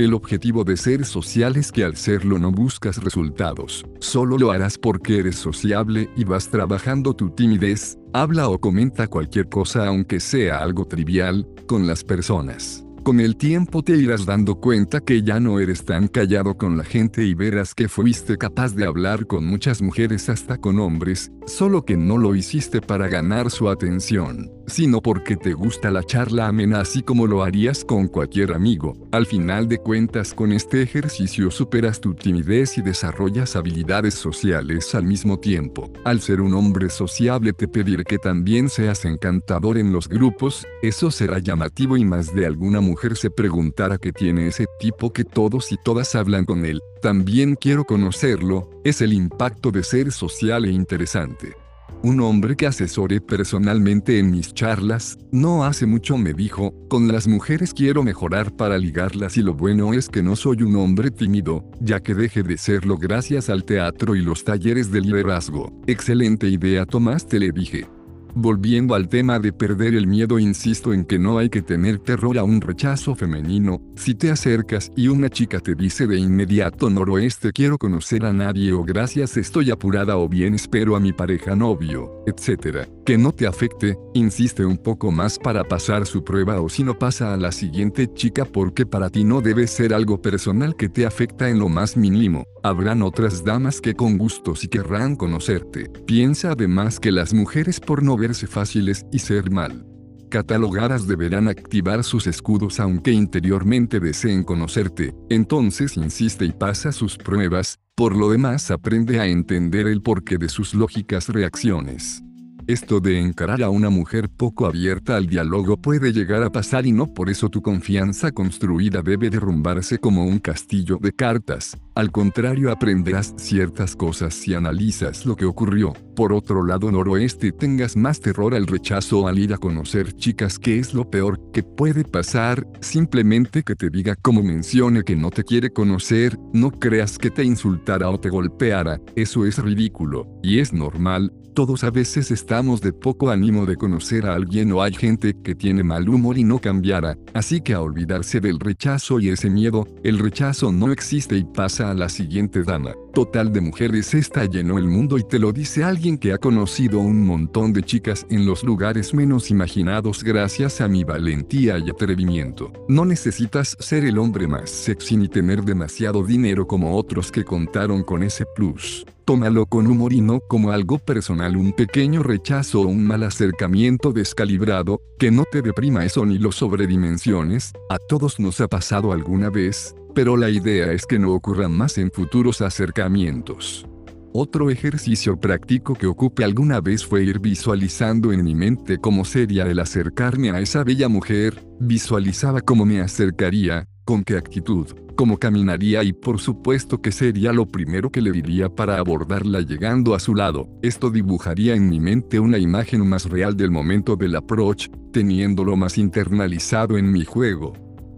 El 0.00 0.12
objetivo 0.12 0.64
de 0.64 0.76
ser 0.76 1.04
social 1.04 1.54
es 1.56 1.70
que 1.70 1.84
al 1.84 1.94
serlo 1.94 2.40
no 2.40 2.50
buscas 2.50 2.96
resultados, 2.96 3.84
solo 4.00 4.38
lo 4.38 4.50
harás 4.50 4.76
porque 4.76 5.20
eres 5.20 5.36
sociable 5.36 6.10
y 6.16 6.24
vas 6.24 6.48
trabajando 6.48 7.14
tu 7.14 7.30
timidez, 7.30 7.96
habla 8.12 8.48
o 8.48 8.58
comenta 8.58 9.06
cualquier 9.06 9.48
cosa 9.48 9.86
aunque 9.86 10.18
sea 10.18 10.58
algo 10.58 10.84
trivial, 10.84 11.46
con 11.68 11.86
las 11.86 12.02
personas. 12.02 12.84
Con 13.02 13.18
el 13.18 13.36
tiempo 13.36 13.82
te 13.82 13.96
irás 13.96 14.26
dando 14.26 14.56
cuenta 14.56 15.00
que 15.00 15.22
ya 15.22 15.40
no 15.40 15.58
eres 15.58 15.86
tan 15.86 16.06
callado 16.06 16.58
con 16.58 16.76
la 16.76 16.84
gente 16.84 17.24
y 17.24 17.32
verás 17.32 17.74
que 17.74 17.88
fuiste 17.88 18.36
capaz 18.36 18.74
de 18.74 18.84
hablar 18.84 19.26
con 19.26 19.46
muchas 19.46 19.80
mujeres 19.80 20.28
hasta 20.28 20.58
con 20.58 20.78
hombres, 20.78 21.32
solo 21.46 21.86
que 21.86 21.96
no 21.96 22.18
lo 22.18 22.34
hiciste 22.34 22.82
para 22.82 23.08
ganar 23.08 23.50
su 23.50 23.70
atención, 23.70 24.50
sino 24.70 25.02
porque 25.02 25.36
te 25.36 25.52
gusta 25.52 25.90
la 25.90 26.02
charla 26.02 26.46
amena 26.46 26.80
así 26.80 27.02
como 27.02 27.26
lo 27.26 27.42
harías 27.42 27.84
con 27.84 28.08
cualquier 28.08 28.52
amigo. 28.52 28.96
Al 29.12 29.26
final 29.26 29.68
de 29.68 29.78
cuentas 29.78 30.32
con 30.32 30.52
este 30.52 30.82
ejercicio 30.82 31.50
superas 31.50 32.00
tu 32.00 32.14
timidez 32.14 32.78
y 32.78 32.82
desarrollas 32.82 33.56
habilidades 33.56 34.14
sociales 34.14 34.94
al 34.94 35.04
mismo 35.04 35.38
tiempo. 35.38 35.90
Al 36.04 36.20
ser 36.20 36.40
un 36.40 36.54
hombre 36.54 36.88
sociable 36.88 37.52
te 37.52 37.68
pediré 37.68 38.04
que 38.04 38.18
también 38.18 38.68
seas 38.68 39.04
encantador 39.04 39.76
en 39.76 39.92
los 39.92 40.08
grupos, 40.08 40.66
eso 40.82 41.10
será 41.10 41.38
llamativo 41.38 41.96
y 41.96 42.04
más 42.04 42.34
de 42.34 42.46
alguna 42.46 42.80
mujer 42.80 43.16
se 43.16 43.30
preguntará 43.30 43.98
qué 43.98 44.12
tiene 44.12 44.46
ese 44.46 44.66
tipo 44.78 45.12
que 45.12 45.24
todos 45.24 45.72
y 45.72 45.76
todas 45.84 46.14
hablan 46.14 46.44
con 46.44 46.64
él. 46.64 46.80
También 47.02 47.54
quiero 47.54 47.84
conocerlo, 47.84 48.70
es 48.84 49.00
el 49.00 49.12
impacto 49.12 49.70
de 49.70 49.82
ser 49.82 50.12
social 50.12 50.64
e 50.64 50.70
interesante. 50.70 51.59
Un 52.02 52.20
hombre 52.20 52.56
que 52.56 52.66
asesoré 52.66 53.20
personalmente 53.20 54.18
en 54.18 54.30
mis 54.30 54.54
charlas, 54.54 55.18
no 55.30 55.64
hace 55.64 55.86
mucho 55.86 56.16
me 56.16 56.32
dijo, 56.32 56.74
con 56.88 57.08
las 57.08 57.28
mujeres 57.28 57.74
quiero 57.74 58.02
mejorar 58.02 58.56
para 58.56 58.78
ligarlas 58.78 59.36
y 59.36 59.42
lo 59.42 59.54
bueno 59.54 59.92
es 59.92 60.08
que 60.08 60.22
no 60.22 60.34
soy 60.36 60.62
un 60.62 60.76
hombre 60.76 61.10
tímido, 61.10 61.64
ya 61.80 62.00
que 62.00 62.14
deje 62.14 62.42
de 62.42 62.56
serlo 62.56 62.96
gracias 62.96 63.50
al 63.50 63.64
teatro 63.64 64.16
y 64.16 64.22
los 64.22 64.44
talleres 64.44 64.90
de 64.90 65.02
liderazgo. 65.02 65.72
Excelente 65.86 66.48
idea 66.48 66.86
tomaste 66.86 67.38
le 67.38 67.52
dije. 67.52 67.86
Volviendo 68.34 68.94
al 68.94 69.08
tema 69.08 69.38
de 69.38 69.52
perder 69.52 69.94
el 69.94 70.06
miedo, 70.06 70.38
insisto 70.38 70.92
en 70.92 71.04
que 71.04 71.18
no 71.18 71.38
hay 71.38 71.48
que 71.48 71.62
tener 71.62 71.98
terror 71.98 72.38
a 72.38 72.44
un 72.44 72.60
rechazo 72.60 73.14
femenino. 73.14 73.80
Si 73.96 74.14
te 74.14 74.30
acercas 74.30 74.92
y 74.96 75.08
una 75.08 75.28
chica 75.28 75.58
te 75.60 75.74
dice 75.74 76.06
de 76.06 76.18
inmediato 76.18 76.90
noroeste 76.90 77.52
quiero 77.52 77.76
conocer 77.78 78.24
a 78.24 78.32
nadie 78.32 78.72
o 78.72 78.84
gracias 78.84 79.36
estoy 79.36 79.70
apurada 79.70 80.16
o 80.16 80.28
bien 80.28 80.54
espero 80.54 80.96
a 80.96 81.00
mi 81.00 81.12
pareja 81.12 81.56
novio, 81.56 82.22
etc. 82.26 82.88
Que 83.04 83.18
no 83.18 83.32
te 83.32 83.46
afecte, 83.46 83.98
insiste 84.14 84.64
un 84.64 84.78
poco 84.78 85.10
más 85.10 85.38
para 85.38 85.64
pasar 85.64 86.06
su 86.06 86.22
prueba 86.22 86.60
o 86.60 86.68
si 86.68 86.84
no 86.84 86.98
pasa 86.98 87.34
a 87.34 87.36
la 87.36 87.50
siguiente 87.50 88.12
chica 88.12 88.44
porque 88.44 88.86
para 88.86 89.10
ti 89.10 89.24
no 89.24 89.40
debe 89.40 89.66
ser 89.66 89.92
algo 89.92 90.22
personal 90.22 90.76
que 90.76 90.88
te 90.88 91.04
afecta 91.04 91.48
en 91.48 91.58
lo 91.58 91.68
más 91.68 91.96
mínimo. 91.96 92.44
Habrán 92.62 93.02
otras 93.02 93.42
damas 93.42 93.80
que 93.80 93.94
con 93.94 94.18
gusto 94.18 94.54
sí 94.54 94.68
querrán 94.68 95.16
conocerte. 95.16 95.90
Piensa 96.06 96.52
además 96.52 97.00
que 97.00 97.10
las 97.10 97.32
mujeres 97.32 97.80
por 97.80 98.02
no 98.02 98.16
verse 98.20 98.46
fáciles 98.46 99.04
y 99.10 99.18
ser 99.18 99.50
mal 99.50 99.84
catalogadas 100.30 101.06
deberán 101.06 101.48
activar 101.48 102.02
sus 102.04 102.26
escudos 102.26 102.80
aunque 102.80 103.10
interiormente 103.10 104.00
deseen 104.00 104.44
conocerte, 104.44 105.14
entonces 105.28 105.98
insiste 105.98 106.46
y 106.46 106.52
pasa 106.52 106.92
sus 106.92 107.18
pruebas, 107.18 107.78
por 107.94 108.16
lo 108.16 108.30
demás 108.30 108.70
aprende 108.70 109.20
a 109.20 109.26
entender 109.26 109.86
el 109.86 110.00
porqué 110.00 110.38
de 110.38 110.48
sus 110.48 110.72
lógicas 110.72 111.28
reacciones. 111.28 112.22
Esto 112.66 113.00
de 113.00 113.18
encarar 113.18 113.62
a 113.62 113.70
una 113.70 113.90
mujer 113.90 114.28
poco 114.28 114.64
abierta 114.64 115.16
al 115.16 115.26
diálogo 115.26 115.76
puede 115.76 116.12
llegar 116.12 116.42
a 116.44 116.52
pasar 116.52 116.86
y 116.86 116.92
no 116.92 117.12
por 117.12 117.28
eso 117.28 117.48
tu 117.48 117.60
confianza 117.62 118.30
construida 118.30 119.02
debe 119.02 119.28
derrumbarse 119.28 119.98
como 119.98 120.24
un 120.24 120.38
castillo 120.38 120.98
de 121.00 121.12
cartas. 121.12 121.76
Al 121.94 122.12
contrario, 122.12 122.70
aprenderás 122.70 123.34
ciertas 123.36 123.96
cosas 123.96 124.34
si 124.34 124.54
analizas 124.54 125.26
lo 125.26 125.34
que 125.34 125.44
ocurrió. 125.44 125.92
Por 126.14 126.32
otro 126.32 126.64
lado, 126.64 126.90
noroeste, 126.90 127.50
tengas 127.50 127.96
más 127.96 128.20
terror 128.20 128.54
al 128.54 128.68
rechazo 128.68 129.26
al 129.26 129.38
ir 129.38 129.52
a 129.52 129.58
conocer 129.58 130.12
chicas, 130.12 130.58
que 130.58 130.78
es 130.78 130.94
lo 130.94 131.10
peor 131.10 131.40
que 131.52 131.62
puede 131.62 132.04
pasar, 132.04 132.66
simplemente 132.80 133.64
que 133.64 133.74
te 133.74 133.90
diga 133.90 134.14
como 134.14 134.42
mencione 134.42 135.02
que 135.02 135.16
no 135.16 135.30
te 135.30 135.42
quiere 135.42 135.70
conocer, 135.70 136.38
no 136.52 136.70
creas 136.70 137.18
que 137.18 137.30
te 137.30 137.42
insultara 137.42 138.08
o 138.08 138.20
te 138.20 138.28
golpeara, 138.28 139.00
eso 139.16 139.44
es 139.44 139.58
ridículo, 139.58 140.28
y 140.42 140.60
es 140.60 140.72
normal, 140.72 141.32
todos 141.54 141.84
a 141.84 141.90
veces 141.90 142.30
estamos 142.30 142.80
de 142.80 142.92
poco 142.92 143.30
ánimo 143.30 143.66
de 143.66 143.76
conocer 143.76 144.26
a 144.26 144.34
alguien 144.34 144.72
o 144.72 144.82
hay 144.82 144.94
gente 144.94 145.34
que 145.42 145.54
tiene 145.54 145.82
mal 145.82 146.08
humor 146.08 146.38
y 146.38 146.44
no 146.44 146.58
cambiará, 146.58 147.16
así 147.34 147.60
que 147.60 147.74
a 147.74 147.80
olvidarse 147.80 148.40
del 148.40 148.60
rechazo 148.60 149.18
y 149.20 149.30
ese 149.30 149.50
miedo, 149.50 149.86
el 150.04 150.18
rechazo 150.18 150.70
no 150.72 150.92
existe 150.92 151.36
y 151.36 151.44
pasa 151.44 151.79
a 151.88 151.94
la 151.94 152.08
siguiente 152.08 152.62
dama. 152.62 152.94
Total 153.14 153.52
de 153.52 153.60
mujeres 153.60 154.12
está 154.14 154.44
lleno 154.44 154.78
el 154.78 154.86
mundo 154.86 155.16
y 155.16 155.24
te 155.24 155.38
lo 155.38 155.52
dice 155.52 155.84
alguien 155.84 156.18
que 156.18 156.32
ha 156.32 156.38
conocido 156.38 156.98
un 156.98 157.24
montón 157.24 157.72
de 157.72 157.82
chicas 157.82 158.26
en 158.28 158.44
los 158.44 158.64
lugares 158.64 159.14
menos 159.14 159.50
imaginados 159.50 160.22
gracias 160.22 160.80
a 160.80 160.88
mi 160.88 161.04
valentía 161.04 161.78
y 161.78 161.88
atrevimiento. 161.88 162.72
No 162.88 163.04
necesitas 163.04 163.76
ser 163.80 164.04
el 164.04 164.18
hombre 164.18 164.46
más 164.46 164.70
sexy 164.70 165.16
ni 165.16 165.28
tener 165.28 165.62
demasiado 165.62 166.24
dinero 166.24 166.66
como 166.66 166.96
otros 166.96 167.32
que 167.32 167.44
contaron 167.44 168.02
con 168.02 168.22
ese 168.22 168.44
plus. 168.54 169.06
Tómalo 169.24 169.66
con 169.66 169.86
humor 169.86 170.12
y 170.12 170.20
no 170.20 170.40
como 170.40 170.72
algo 170.72 170.98
personal, 170.98 171.56
un 171.56 171.72
pequeño 171.72 172.22
rechazo 172.22 172.80
o 172.80 172.88
un 172.88 173.04
mal 173.04 173.22
acercamiento 173.22 174.12
descalibrado, 174.12 175.00
que 175.20 175.30
no 175.30 175.44
te 175.44 175.62
deprima 175.62 176.04
eso 176.04 176.26
ni 176.26 176.38
lo 176.38 176.50
sobredimensiones, 176.50 177.72
a 177.90 177.98
todos 177.98 178.40
nos 178.40 178.60
ha 178.60 178.66
pasado 178.66 179.12
alguna 179.12 179.48
vez, 179.48 179.94
pero 180.14 180.36
la 180.36 180.50
idea 180.50 180.92
es 180.92 181.06
que 181.06 181.18
no 181.18 181.32
ocurra 181.32 181.68
más 181.68 181.98
en 181.98 182.10
futuros 182.10 182.60
acercamientos. 182.60 183.86
Otro 184.32 184.70
ejercicio 184.70 185.40
práctico 185.40 185.94
que 185.94 186.06
ocupé 186.06 186.44
alguna 186.44 186.80
vez 186.80 187.04
fue 187.04 187.24
ir 187.24 187.40
visualizando 187.40 188.32
en 188.32 188.44
mi 188.44 188.54
mente 188.54 188.98
cómo 188.98 189.24
sería 189.24 189.64
el 189.64 189.80
acercarme 189.80 190.50
a 190.50 190.60
esa 190.60 190.84
bella 190.84 191.08
mujer, 191.08 191.60
visualizaba 191.80 192.60
cómo 192.60 192.86
me 192.86 193.00
acercaría, 193.00 193.88
con 194.04 194.22
qué 194.22 194.36
actitud, 194.36 194.86
cómo 195.16 195.36
caminaría 195.36 196.04
y 196.04 196.12
por 196.12 196.40
supuesto 196.40 197.02
que 197.02 197.10
sería 197.10 197.52
lo 197.52 197.66
primero 197.66 198.10
que 198.10 198.22
le 198.22 198.30
diría 198.30 198.68
para 198.68 198.98
abordarla 198.98 199.62
llegando 199.62 200.14
a 200.14 200.20
su 200.20 200.36
lado. 200.36 200.68
Esto 200.80 201.10
dibujaría 201.10 201.74
en 201.74 201.88
mi 201.88 201.98
mente 201.98 202.38
una 202.38 202.58
imagen 202.58 203.06
más 203.08 203.28
real 203.28 203.56
del 203.56 203.72
momento 203.72 204.14
del 204.14 204.36
approach, 204.36 204.88
teniéndolo 205.12 205.76
más 205.76 205.98
internalizado 205.98 206.98
en 206.98 207.10
mi 207.10 207.24
juego. 207.24 207.72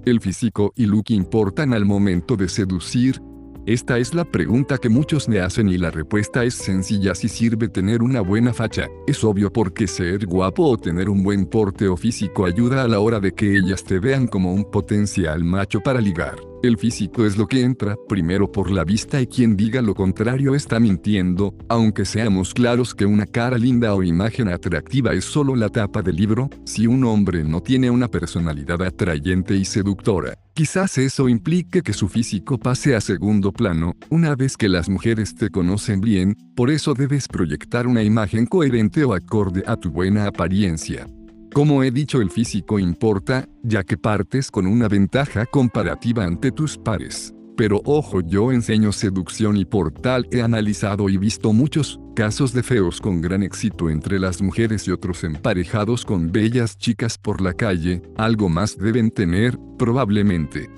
El 0.05 0.20
físico 0.20 0.72
y 0.74 0.86
look 0.86 1.11
importan 1.11 1.72
al 1.72 1.84
momento 1.84 2.36
de 2.36 2.48
seducir, 2.48 3.22
esta 3.66 3.98
es 3.98 4.12
la 4.12 4.24
pregunta 4.24 4.78
que 4.78 4.88
muchos 4.88 5.28
me 5.28 5.38
hacen 5.38 5.68
y 5.68 5.78
la 5.78 5.92
respuesta 5.92 6.42
es 6.42 6.55
sencilla 6.55 7.14
si 7.14 7.28
sirve 7.28 7.68
tener 7.68 8.03
una 8.03 8.20
buena 8.20 8.53
facha. 8.53 8.88
Es 9.07 9.22
obvio 9.22 9.53
porque 9.53 9.86
ser 9.86 10.26
guapo 10.26 10.64
o 10.64 10.76
tener 10.76 11.09
un 11.09 11.22
buen 11.22 11.46
porte 11.46 11.86
o 11.86 11.96
físico 11.96 12.44
ayuda 12.44 12.82
a 12.82 12.88
la 12.88 12.98
hora 12.98 13.20
de 13.20 13.30
que 13.30 13.57
ellas 13.57 13.84
te 13.84 14.00
vean 14.00 14.26
como 14.26 14.53
un 14.53 14.68
potencial 14.68 15.44
macho 15.44 15.80
para 15.80 16.00
ligar. 16.00 16.51
El 16.62 16.78
físico 16.78 17.26
es 17.26 17.36
lo 17.36 17.48
que 17.48 17.60
entra 17.60 17.96
primero 18.08 18.52
por 18.52 18.70
la 18.70 18.84
vista 18.84 19.20
y 19.20 19.26
quien 19.26 19.56
diga 19.56 19.82
lo 19.82 19.96
contrario 19.96 20.54
está 20.54 20.78
mintiendo, 20.78 21.56
aunque 21.68 22.04
seamos 22.04 22.54
claros 22.54 22.94
que 22.94 23.04
una 23.04 23.26
cara 23.26 23.58
linda 23.58 23.92
o 23.96 24.04
imagen 24.04 24.46
atractiva 24.46 25.12
es 25.12 25.24
solo 25.24 25.56
la 25.56 25.70
tapa 25.70 26.02
del 26.02 26.14
libro, 26.14 26.48
si 26.64 26.86
un 26.86 27.02
hombre 27.02 27.42
no 27.42 27.62
tiene 27.62 27.90
una 27.90 28.06
personalidad 28.06 28.80
atrayente 28.80 29.56
y 29.56 29.64
seductora, 29.64 30.38
quizás 30.54 30.98
eso 30.98 31.28
implique 31.28 31.82
que 31.82 31.92
su 31.92 32.08
físico 32.08 32.58
pase 32.58 32.94
a 32.94 33.00
segundo 33.00 33.50
plano, 33.50 33.96
una 34.08 34.36
vez 34.36 34.56
que 34.56 34.68
las 34.68 34.88
mujeres 34.88 35.34
te 35.34 35.50
conocen 35.50 36.00
bien, 36.00 36.36
por 36.54 36.70
eso 36.70 36.94
debes 36.94 37.26
proyectar 37.26 37.88
una 37.88 38.04
imagen 38.04 38.46
coherente 38.46 39.02
o 39.02 39.14
acorde 39.14 39.64
a 39.66 39.76
tu 39.76 39.90
buena 39.90 40.28
apariencia. 40.28 41.08
Como 41.53 41.82
he 41.82 41.90
dicho, 41.90 42.22
el 42.22 42.30
físico 42.30 42.78
importa, 42.78 43.46
ya 43.62 43.84
que 43.84 43.98
partes 43.98 44.50
con 44.50 44.66
una 44.66 44.88
ventaja 44.88 45.44
comparativa 45.44 46.24
ante 46.24 46.50
tus 46.50 46.78
pares. 46.78 47.34
Pero 47.59 47.82
ojo, 47.84 48.22
yo 48.22 48.53
enseño 48.53 48.90
seducción 48.90 49.59
y 49.59 49.66
por 49.66 49.92
tal 49.92 50.26
he 50.30 50.40
analizado 50.40 51.11
y 51.11 51.18
visto 51.18 51.53
muchos 51.53 52.00
casos 52.16 52.55
de 52.55 52.62
feos 52.62 53.03
con 53.03 53.20
gran 53.20 53.42
éxito 53.42 53.90
entre 53.90 54.18
las 54.18 54.40
mujeres 54.40 54.88
y 54.88 54.92
otros 54.92 55.24
emparejados 55.24 56.07
con 56.07 56.32
bellas 56.32 56.78
chicas 56.78 57.18
por 57.18 57.42
la 57.42 57.53
calle, 57.53 58.00
algo 58.16 58.48
más 58.48 58.78
deben 58.78 59.11
tener, 59.11 59.59
probablemente. 59.78 60.70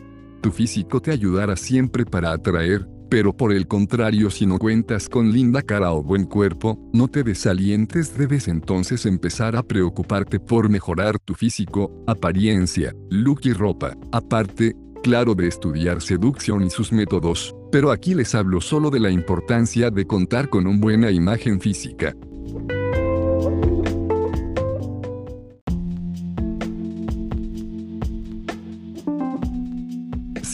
Tu 0.43 0.51
físico 0.51 1.01
te 1.01 1.13
ayudará 1.13 1.55
siempre 1.55 2.05
para 2.05 2.33
atraer, 2.33 2.89
pero 3.15 3.33
por 3.33 3.53
el 3.53 3.69
contrario 3.69 4.29
si 4.29 4.45
no 4.45 4.59
cuentas 4.59 5.09
con 5.09 5.31
linda 5.31 5.63
cara 5.63 5.93
o 5.93 6.03
buen 6.03 6.25
cuerpo, 6.25 6.81
no 6.93 7.07
te 7.07 7.23
desalientes 7.23 8.19
debes 8.19 8.49
entonces 8.49 9.07
empezar 9.07 9.55
a 9.55 9.63
preocuparte 9.63 10.41
por 10.41 10.69
mejorar 10.69 11.21
tu 11.21 11.35
físico, 11.35 11.93
apariencia, 12.09 12.93
look 13.11 13.43
y 13.45 13.53
ropa. 13.53 13.97
Aparte, 14.11 14.75
claro 15.05 15.37
de 15.37 15.47
estudiar 15.47 16.03
seducción 16.03 16.65
y 16.65 16.71
sus 16.71 16.91
métodos, 16.91 17.55
pero 17.71 17.93
aquí 17.93 18.15
les 18.15 18.35
hablo 18.35 18.61
solo 18.61 18.91
de 18.91 18.99
la 18.99 19.13
importancia 19.13 19.91
de 19.91 20.09
contar 20.09 20.49
con 20.49 20.67
una 20.67 20.81
buena 20.81 21.13
imagen 21.13 21.61
física. 21.61 22.17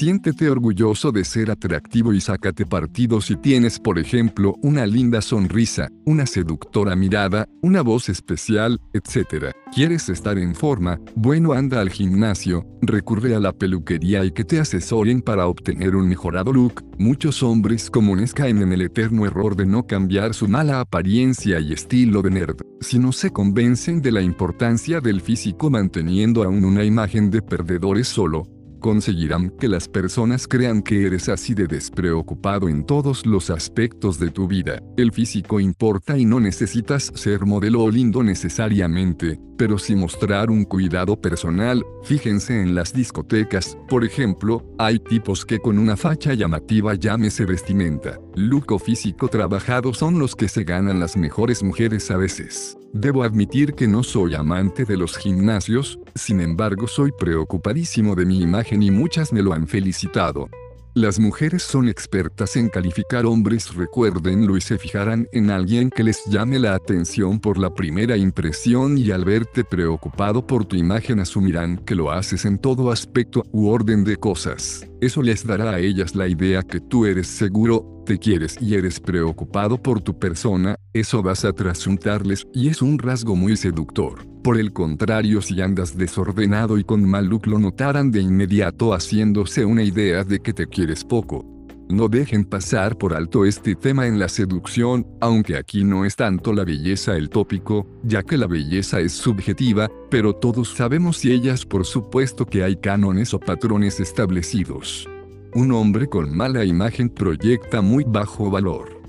Siéntete 0.00 0.48
orgulloso 0.48 1.12
de 1.12 1.26
ser 1.26 1.50
atractivo 1.50 2.14
y 2.14 2.22
sácate 2.22 2.64
partido 2.64 3.20
si 3.20 3.36
tienes, 3.36 3.78
por 3.78 3.98
ejemplo, 3.98 4.54
una 4.62 4.86
linda 4.86 5.20
sonrisa, 5.20 5.90
una 6.06 6.24
seductora 6.24 6.96
mirada, 6.96 7.46
una 7.60 7.82
voz 7.82 8.08
especial, 8.08 8.80
etc. 8.94 9.52
¿Quieres 9.74 10.08
estar 10.08 10.38
en 10.38 10.54
forma? 10.54 10.98
Bueno, 11.14 11.52
anda 11.52 11.82
al 11.82 11.90
gimnasio, 11.90 12.64
recurre 12.80 13.34
a 13.34 13.40
la 13.40 13.52
peluquería 13.52 14.24
y 14.24 14.30
que 14.32 14.42
te 14.42 14.58
asesoren 14.58 15.20
para 15.20 15.46
obtener 15.46 15.94
un 15.94 16.08
mejorado 16.08 16.50
look. 16.50 16.82
Muchos 16.96 17.42
hombres 17.42 17.90
comunes 17.90 18.32
caen 18.32 18.62
en 18.62 18.72
el 18.72 18.80
eterno 18.80 19.26
error 19.26 19.54
de 19.54 19.66
no 19.66 19.86
cambiar 19.86 20.32
su 20.32 20.48
mala 20.48 20.80
apariencia 20.80 21.60
y 21.60 21.74
estilo 21.74 22.22
de 22.22 22.30
nerd, 22.30 22.56
si 22.80 22.98
no 22.98 23.12
se 23.12 23.32
convencen 23.32 24.00
de 24.00 24.12
la 24.12 24.22
importancia 24.22 25.02
del 25.02 25.20
físico 25.20 25.68
manteniendo 25.68 26.42
aún 26.42 26.64
una 26.64 26.84
imagen 26.84 27.30
de 27.30 27.42
perdedores 27.42 28.08
solo 28.08 28.59
conseguirán 28.80 29.50
que 29.50 29.68
las 29.68 29.88
personas 29.88 30.48
crean 30.48 30.82
que 30.82 31.06
eres 31.06 31.28
así 31.28 31.54
de 31.54 31.66
despreocupado 31.66 32.68
en 32.68 32.84
todos 32.84 33.24
los 33.26 33.50
aspectos 33.50 34.18
de 34.18 34.30
tu 34.30 34.48
vida. 34.48 34.82
El 34.96 35.12
físico 35.12 35.60
importa 35.60 36.18
y 36.18 36.24
no 36.24 36.40
necesitas 36.40 37.12
ser 37.14 37.46
modelo 37.46 37.84
o 37.84 37.90
lindo 37.90 38.22
necesariamente, 38.22 39.38
pero 39.56 39.78
sí 39.78 39.94
mostrar 39.94 40.50
un 40.50 40.64
cuidado 40.64 41.20
personal. 41.20 41.84
Fíjense 42.02 42.60
en 42.60 42.74
las 42.74 42.94
discotecas, 42.94 43.76
por 43.88 44.04
ejemplo, 44.04 44.64
hay 44.78 44.98
tipos 44.98 45.44
que 45.44 45.58
con 45.58 45.78
una 45.78 45.96
facha 45.98 46.32
llamativa 46.32 46.94
llámese 46.94 47.44
vestimenta, 47.44 48.18
look 48.34 48.72
o 48.72 48.78
físico 48.78 49.28
trabajado 49.28 49.92
son 49.92 50.18
los 50.18 50.34
que 50.34 50.48
se 50.48 50.64
ganan 50.64 50.98
las 50.98 51.16
mejores 51.16 51.62
mujeres 51.62 52.10
a 52.10 52.16
veces. 52.16 52.78
Debo 52.92 53.22
admitir 53.22 53.74
que 53.74 53.86
no 53.86 54.02
soy 54.02 54.34
amante 54.34 54.84
de 54.84 54.96
los 54.96 55.16
gimnasios, 55.16 56.00
sin 56.16 56.40
embargo 56.40 56.88
soy 56.88 57.12
preocupadísimo 57.16 58.16
de 58.16 58.24
mi 58.24 58.40
imagen 58.40 58.69
y 58.72 58.90
muchas 58.90 59.32
me 59.32 59.42
lo 59.42 59.52
han 59.52 59.66
felicitado. 59.66 60.48
Las 60.94 61.20
mujeres 61.20 61.62
son 61.62 61.88
expertas 61.88 62.56
en 62.56 62.68
calificar 62.68 63.24
hombres, 63.24 63.74
recuérdenlo 63.74 64.56
y 64.56 64.60
se 64.60 64.76
fijarán 64.76 65.28
en 65.32 65.50
alguien 65.50 65.88
que 65.88 66.02
les 66.02 66.24
llame 66.26 66.58
la 66.58 66.74
atención 66.74 67.38
por 67.38 67.58
la 67.58 67.72
primera 67.72 68.16
impresión 68.16 68.98
y 68.98 69.12
al 69.12 69.24
verte 69.24 69.62
preocupado 69.62 70.44
por 70.44 70.64
tu 70.64 70.74
imagen 70.74 71.20
asumirán 71.20 71.78
que 71.78 71.94
lo 71.94 72.10
haces 72.10 72.44
en 72.44 72.58
todo 72.58 72.90
aspecto 72.90 73.44
u 73.52 73.68
orden 73.68 74.02
de 74.02 74.16
cosas. 74.16 74.89
Eso 75.00 75.22
les 75.22 75.46
dará 75.46 75.70
a 75.70 75.78
ellas 75.78 76.14
la 76.14 76.28
idea 76.28 76.62
que 76.62 76.78
tú 76.78 77.06
eres 77.06 77.26
seguro, 77.26 78.02
te 78.04 78.18
quieres 78.18 78.58
y 78.60 78.74
eres 78.74 79.00
preocupado 79.00 79.82
por 79.82 80.02
tu 80.02 80.18
persona, 80.18 80.76
eso 80.92 81.22
vas 81.22 81.46
a 81.46 81.54
trasuntarles 81.54 82.46
y 82.52 82.68
es 82.68 82.82
un 82.82 82.98
rasgo 82.98 83.34
muy 83.34 83.56
seductor. 83.56 84.26
Por 84.42 84.58
el 84.58 84.74
contrario, 84.74 85.40
si 85.40 85.60
andas 85.62 85.96
desordenado 85.96 86.76
y 86.76 86.84
con 86.84 87.08
mal 87.08 87.26
look 87.26 87.46
lo 87.46 87.58
notarán 87.58 88.10
de 88.10 88.20
inmediato 88.20 88.92
haciéndose 88.92 89.64
una 89.64 89.84
idea 89.84 90.22
de 90.22 90.40
que 90.40 90.52
te 90.52 90.66
quieres 90.66 91.02
poco. 91.02 91.59
No 91.90 92.08
dejen 92.08 92.44
pasar 92.44 92.96
por 92.96 93.14
alto 93.14 93.44
este 93.44 93.74
tema 93.74 94.06
en 94.06 94.20
la 94.20 94.28
seducción, 94.28 95.06
aunque 95.20 95.56
aquí 95.56 95.82
no 95.82 96.04
es 96.04 96.14
tanto 96.14 96.52
la 96.52 96.64
belleza 96.64 97.16
el 97.16 97.28
tópico, 97.28 97.86
ya 98.04 98.22
que 98.22 98.36
la 98.36 98.46
belleza 98.46 99.00
es 99.00 99.12
subjetiva, 99.12 99.90
pero 100.08 100.32
todos 100.32 100.68
sabemos 100.68 101.24
y 101.24 101.32
ellas 101.32 101.66
por 101.66 101.84
supuesto 101.84 102.46
que 102.46 102.62
hay 102.62 102.76
cánones 102.76 103.34
o 103.34 103.40
patrones 103.40 103.98
establecidos. 103.98 105.08
Un 105.52 105.72
hombre 105.72 106.06
con 106.06 106.34
mala 106.34 106.64
imagen 106.64 107.08
proyecta 107.08 107.80
muy 107.80 108.04
bajo 108.06 108.50
valor. 108.52 108.99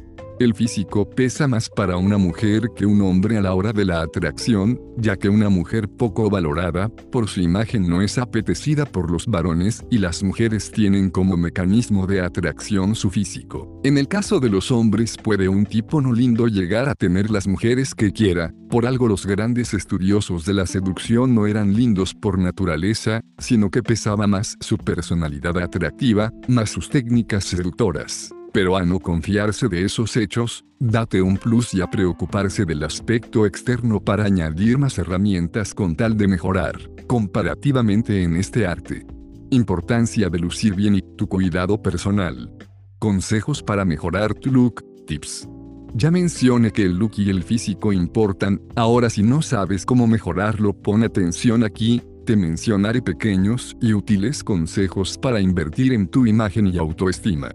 El 0.42 0.56
físico 0.56 1.08
pesa 1.08 1.48
más 1.48 1.70
para 1.70 1.98
una 1.98 2.18
mujer 2.18 2.70
que 2.76 2.88
un 2.88 3.00
hombre 3.04 3.38
a 3.38 3.42
la 3.42 3.54
hora 3.54 3.74
de 3.74 3.86
la 3.86 4.02
atracción, 4.02 4.82
ya 4.98 5.16
que 5.16 5.30
una 5.30 5.50
mujer 5.50 5.88
poco 5.88 6.32
valorada, 6.32 6.90
por 7.12 7.28
su 7.28 7.42
imagen 7.42 7.88
no 7.88 8.02
es 8.02 8.18
apetecida 8.18 8.88
por 8.88 9.12
los 9.12 9.28
varones 9.28 9.86
y 9.92 10.00
las 10.00 10.24
mujeres 10.24 10.72
tienen 10.72 11.12
como 11.12 11.38
mecanismo 11.38 12.08
de 12.08 12.22
atracción 12.22 12.96
su 12.96 13.12
físico. 13.12 13.80
En 13.84 14.00
el 14.00 14.08
caso 14.08 14.40
de 14.40 14.50
los 14.50 14.72
hombres 14.72 15.16
puede 15.16 15.48
un 15.48 15.68
tipo 15.68 16.02
no 16.02 16.12
lindo 16.12 16.48
llegar 16.48 16.90
a 16.90 16.96
tener 16.96 17.30
las 17.30 17.46
mujeres 17.46 17.94
que 17.94 18.12
quiera, 18.12 18.52
por 18.68 18.88
algo 18.88 19.08
los 19.08 19.28
grandes 19.28 19.76
estudiosos 19.76 20.44
de 20.46 20.56
la 20.56 20.66
seducción 20.66 21.36
no 21.36 21.46
eran 21.46 21.76
lindos 21.76 22.16
por 22.16 22.40
naturaleza, 22.40 23.22
sino 23.38 23.70
que 23.70 23.84
pesaba 23.84 24.26
más 24.26 24.58
su 24.60 24.80
personalidad 24.80 25.56
atractiva, 25.60 26.32
más 26.48 26.72
sus 26.72 26.90
técnicas 26.90 27.44
seductoras. 27.44 28.34
Pero 28.52 28.76
a 28.76 28.84
no 28.84 29.00
confiarse 29.00 29.70
de 29.70 29.86
esos 29.86 30.18
hechos, 30.18 30.66
date 30.78 31.22
un 31.22 31.38
plus 31.38 31.74
y 31.74 31.82
a 31.82 31.88
preocuparse 31.88 32.66
del 32.66 32.84
aspecto 32.84 33.46
externo 33.46 34.02
para 34.02 34.26
añadir 34.26 34.78
más 34.78 34.98
herramientas 34.98 35.74
con 35.74 35.96
tal 35.96 36.18
de 36.18 36.28
mejorar, 36.28 36.78
comparativamente 37.08 38.24
en 38.24 38.36
este 38.36 38.68
arte. 38.68 39.06
Importancia 39.52 40.30
de 40.30 40.40
lucir 40.40 40.76
bien 40.76 40.96
y 40.96 41.02
tu 41.18 41.28
cuidado 41.28 41.82
personal. 41.82 42.52
Consejos 43.00 43.64
para 43.64 43.86
mejorar 43.86 44.34
tu 44.34 44.52
look, 44.52 44.84
tips. 45.08 45.48
Ya 45.94 46.12
mencioné 46.12 46.72
que 46.72 46.84
el 46.84 46.98
look 46.98 47.14
y 47.18 47.30
el 47.30 47.44
físico 47.44 47.92
importan, 47.92 48.62
ahora 48.76 49.10
si 49.10 49.24
no 49.24 49.42
sabes 49.42 49.86
cómo 49.86 50.08
mejorarlo 50.08 50.74
pon 50.74 51.04
atención 51.04 51.64
aquí, 51.64 52.02
te 52.26 52.36
mencionaré 52.36 53.02
pequeños 53.02 53.76
y 53.82 53.94
útiles 53.94 54.44
consejos 54.44 55.18
para 55.18 55.42
invertir 55.42 55.92
en 55.94 56.08
tu 56.08 56.26
imagen 56.26 56.68
y 56.68 56.78
autoestima. 56.78 57.52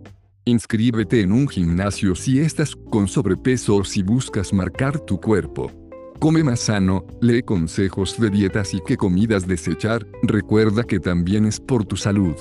Inscríbete 0.49 1.23
en 1.23 1.33
un 1.33 1.49
gimnasio 1.49 2.15
si 2.15 2.39
estás 2.39 2.77
con 2.77 3.09
sobrepeso 3.09 3.75
o 3.75 3.85
si 3.85 4.05
buscas 4.05 4.53
marcar 4.53 5.01
tu 5.01 5.21
cuerpo. 5.21 5.73
Come 6.21 6.45
más 6.45 6.61
sano, 6.61 7.05
lee 7.21 7.43
consejos 7.43 8.17
de 8.21 8.31
dietas 8.31 8.73
y 8.73 8.81
qué 8.87 8.97
comidas 8.97 9.49
desechar, 9.49 10.07
recuerda 10.23 10.85
que 10.85 11.01
también 11.01 11.47
es 11.47 11.59
por 11.59 11.85
tu 11.85 11.97
salud. 11.97 12.37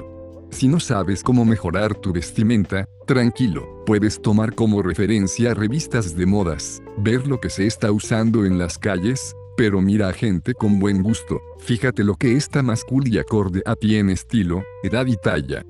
Si 0.52 0.68
no 0.68 0.80
sabes 0.80 1.24
cómo 1.24 1.46
mejorar 1.46 1.96
tu 1.96 2.14
vestimenta, 2.14 2.88
tranquilo, 3.08 3.84
puedes 3.88 4.22
tomar 4.22 4.54
como 4.54 4.84
referencia 4.84 5.56
revistas 5.56 6.16
de 6.16 6.28
modas, 6.28 6.84
ver 7.00 7.26
lo 7.26 7.40
que 7.40 7.50
se 7.50 7.66
está 7.66 7.92
usando 7.92 8.46
en 8.46 8.60
las 8.60 8.78
calles, 8.78 9.36
pero 9.58 9.82
mira 9.82 10.10
a 10.10 10.14
gente 10.14 10.54
con 10.54 10.78
buen 10.78 11.02
gusto, 11.02 11.42
fíjate 11.58 12.04
lo 12.04 12.14
que 12.18 12.36
está 12.36 12.62
más 12.62 12.84
cool 12.84 13.08
y 13.08 13.18
acorde 13.18 13.64
a 13.66 13.76
ti 13.76 13.96
en 13.96 14.12
estilo, 14.12 14.64
edad 14.84 15.08
y 15.08 15.18
talla. 15.18 15.66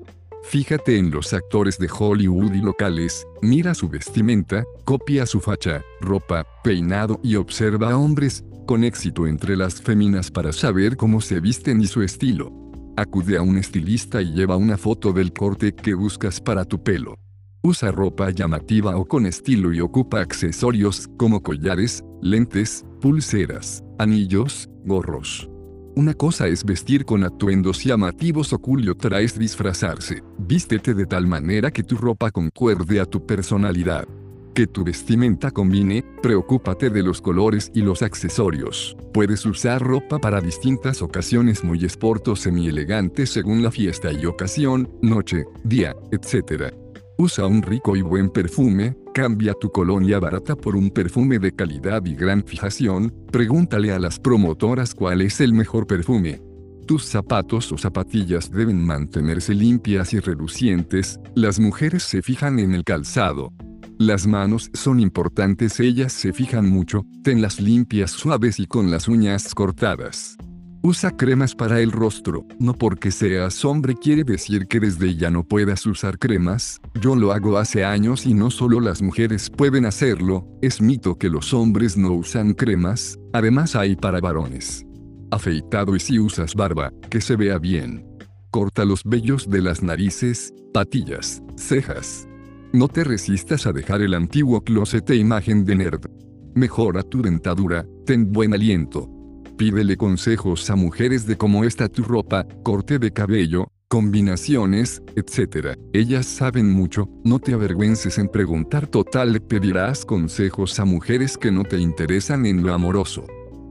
Fíjate 0.48 0.96
en 0.96 1.10
los 1.10 1.32
actores 1.32 1.76
de 1.76 1.88
Hollywood 1.90 2.54
y 2.54 2.60
locales, 2.60 3.26
mira 3.42 3.74
su 3.74 3.88
vestimenta, 3.88 4.64
copia 4.84 5.26
su 5.26 5.40
facha, 5.40 5.82
ropa, 6.00 6.46
peinado 6.62 7.18
y 7.24 7.34
observa 7.34 7.90
a 7.90 7.98
hombres 7.98 8.44
con 8.64 8.84
éxito 8.84 9.26
entre 9.26 9.56
las 9.56 9.82
féminas 9.82 10.30
para 10.30 10.52
saber 10.52 10.96
cómo 10.96 11.20
se 11.20 11.40
visten 11.40 11.80
y 11.80 11.88
su 11.88 12.00
estilo. 12.00 12.52
Acude 12.96 13.36
a 13.36 13.42
un 13.42 13.58
estilista 13.58 14.22
y 14.22 14.34
lleva 14.34 14.56
una 14.56 14.78
foto 14.78 15.12
del 15.12 15.32
corte 15.32 15.74
que 15.74 15.94
buscas 15.94 16.40
para 16.40 16.64
tu 16.64 16.80
pelo. 16.80 17.16
Usa 17.62 17.90
ropa 17.90 18.30
llamativa 18.30 18.96
o 18.96 19.04
con 19.04 19.26
estilo 19.26 19.72
y 19.72 19.80
ocupa 19.80 20.20
accesorios 20.20 21.08
como 21.16 21.42
collares, 21.42 22.04
lentes, 22.22 22.84
pulseras, 23.00 23.82
anillos, 23.98 24.68
gorros. 24.84 25.50
Una 25.96 26.12
cosa 26.12 26.46
es 26.46 26.62
vestir 26.62 27.06
con 27.06 27.24
atuendos 27.24 27.82
llamativos 27.82 28.52
o 28.52 28.60
y 28.78 28.88
otra 28.90 29.22
es 29.22 29.38
disfrazarse. 29.38 30.22
Vístete 30.36 30.92
de 30.92 31.06
tal 31.06 31.26
manera 31.26 31.70
que 31.70 31.82
tu 31.82 31.96
ropa 31.96 32.30
concuerde 32.30 33.00
a 33.00 33.06
tu 33.06 33.24
personalidad. 33.24 34.06
Que 34.52 34.66
tu 34.66 34.84
vestimenta 34.84 35.50
combine, 35.50 36.04
preocúpate 36.22 36.90
de 36.90 37.02
los 37.02 37.22
colores 37.22 37.70
y 37.72 37.80
los 37.80 38.02
accesorios. 38.02 38.94
Puedes 39.14 39.46
usar 39.46 39.80
ropa 39.80 40.18
para 40.18 40.42
distintas 40.42 41.00
ocasiones 41.00 41.64
muy 41.64 41.82
sport 41.86 42.28
o 42.28 42.36
semi-elegante 42.36 43.24
según 43.24 43.62
la 43.62 43.70
fiesta 43.70 44.12
y 44.12 44.26
ocasión, 44.26 44.90
noche, 45.00 45.46
día, 45.64 45.96
etc. 46.12 46.74
Usa 47.18 47.46
un 47.46 47.62
rico 47.62 47.96
y 47.96 48.02
buen 48.02 48.28
perfume, 48.28 48.94
cambia 49.14 49.54
tu 49.58 49.70
colonia 49.70 50.18
barata 50.18 50.54
por 50.54 50.76
un 50.76 50.90
perfume 50.90 51.38
de 51.38 51.50
calidad 51.50 52.04
y 52.04 52.14
gran 52.14 52.44
fijación, 52.44 53.10
pregúntale 53.32 53.90
a 53.90 53.98
las 53.98 54.20
promotoras 54.20 54.94
cuál 54.94 55.22
es 55.22 55.40
el 55.40 55.54
mejor 55.54 55.86
perfume. 55.86 56.42
Tus 56.86 57.06
zapatos 57.06 57.72
o 57.72 57.78
zapatillas 57.78 58.50
deben 58.50 58.84
mantenerse 58.84 59.54
limpias 59.54 60.12
y 60.12 60.20
relucientes, 60.20 61.18
las 61.34 61.58
mujeres 61.58 62.02
se 62.02 62.20
fijan 62.20 62.58
en 62.58 62.74
el 62.74 62.84
calzado. 62.84 63.50
Las 63.98 64.26
manos 64.26 64.70
son 64.74 65.00
importantes, 65.00 65.80
ellas 65.80 66.12
se 66.12 66.34
fijan 66.34 66.68
mucho, 66.68 67.06
tenlas 67.24 67.60
limpias, 67.60 68.10
suaves 68.10 68.60
y 68.60 68.66
con 68.66 68.90
las 68.90 69.08
uñas 69.08 69.54
cortadas. 69.54 70.36
Usa 70.82 71.16
cremas 71.16 71.54
para 71.54 71.80
el 71.80 71.90
rostro, 71.90 72.46
no 72.60 72.74
porque 72.74 73.10
seas 73.10 73.64
hombre 73.64 73.94
quiere 73.94 74.22
decir 74.24 74.66
que 74.68 74.78
desde 74.78 75.16
ya 75.16 75.30
no 75.30 75.42
puedas 75.42 75.84
usar 75.86 76.18
cremas, 76.18 76.80
yo 77.00 77.16
lo 77.16 77.32
hago 77.32 77.58
hace 77.58 77.84
años 77.84 78.26
y 78.26 78.34
no 78.34 78.50
solo 78.50 78.80
las 78.80 79.02
mujeres 79.02 79.50
pueden 79.50 79.84
hacerlo, 79.84 80.46
es 80.62 80.80
mito 80.80 81.16
que 81.16 81.28
los 81.28 81.52
hombres 81.54 81.96
no 81.96 82.12
usan 82.12 82.54
cremas, 82.54 83.18
además 83.32 83.74
hay 83.74 83.96
para 83.96 84.20
varones. 84.20 84.86
Afeitado 85.30 85.96
y 85.96 86.00
si 86.00 86.20
usas 86.20 86.54
barba, 86.54 86.92
que 87.10 87.20
se 87.20 87.34
vea 87.34 87.58
bien. 87.58 88.06
Corta 88.50 88.84
los 88.84 89.02
vellos 89.04 89.50
de 89.50 89.62
las 89.62 89.82
narices, 89.82 90.54
patillas, 90.72 91.42
cejas. 91.56 92.28
No 92.72 92.86
te 92.86 93.02
resistas 93.02 93.66
a 93.66 93.72
dejar 93.72 94.02
el 94.02 94.14
antiguo 94.14 94.62
closet 94.62 95.10
e 95.10 95.16
imagen 95.16 95.64
de 95.64 95.74
nerd. 95.74 96.06
Mejora 96.54 97.02
tu 97.02 97.22
dentadura, 97.22 97.84
ten 98.06 98.32
buen 98.32 98.54
aliento, 98.54 99.10
Pídele 99.56 99.96
consejos 99.96 100.68
a 100.68 100.76
mujeres 100.76 101.26
de 101.26 101.38
cómo 101.38 101.64
está 101.64 101.88
tu 101.88 102.02
ropa, 102.02 102.46
corte 102.62 102.98
de 102.98 103.10
cabello, 103.10 103.68
combinaciones, 103.88 105.02
etc. 105.16 105.78
Ellas 105.94 106.26
saben 106.26 106.70
mucho, 106.70 107.08
no 107.24 107.38
te 107.38 107.54
avergüences 107.54 108.18
en 108.18 108.28
preguntar 108.28 108.86
total 108.86 109.32
le 109.32 109.40
pedirás 109.40 110.04
consejos 110.04 110.78
a 110.78 110.84
mujeres 110.84 111.38
que 111.38 111.50
no 111.50 111.64
te 111.64 111.78
interesan 111.78 112.44
en 112.44 112.62
lo 112.62 112.74
amoroso. 112.74 113.24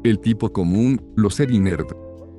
El 0.04 0.20
tipo 0.20 0.52
común, 0.52 1.00
lo 1.16 1.30
ser 1.30 1.52
nerd. 1.52 1.86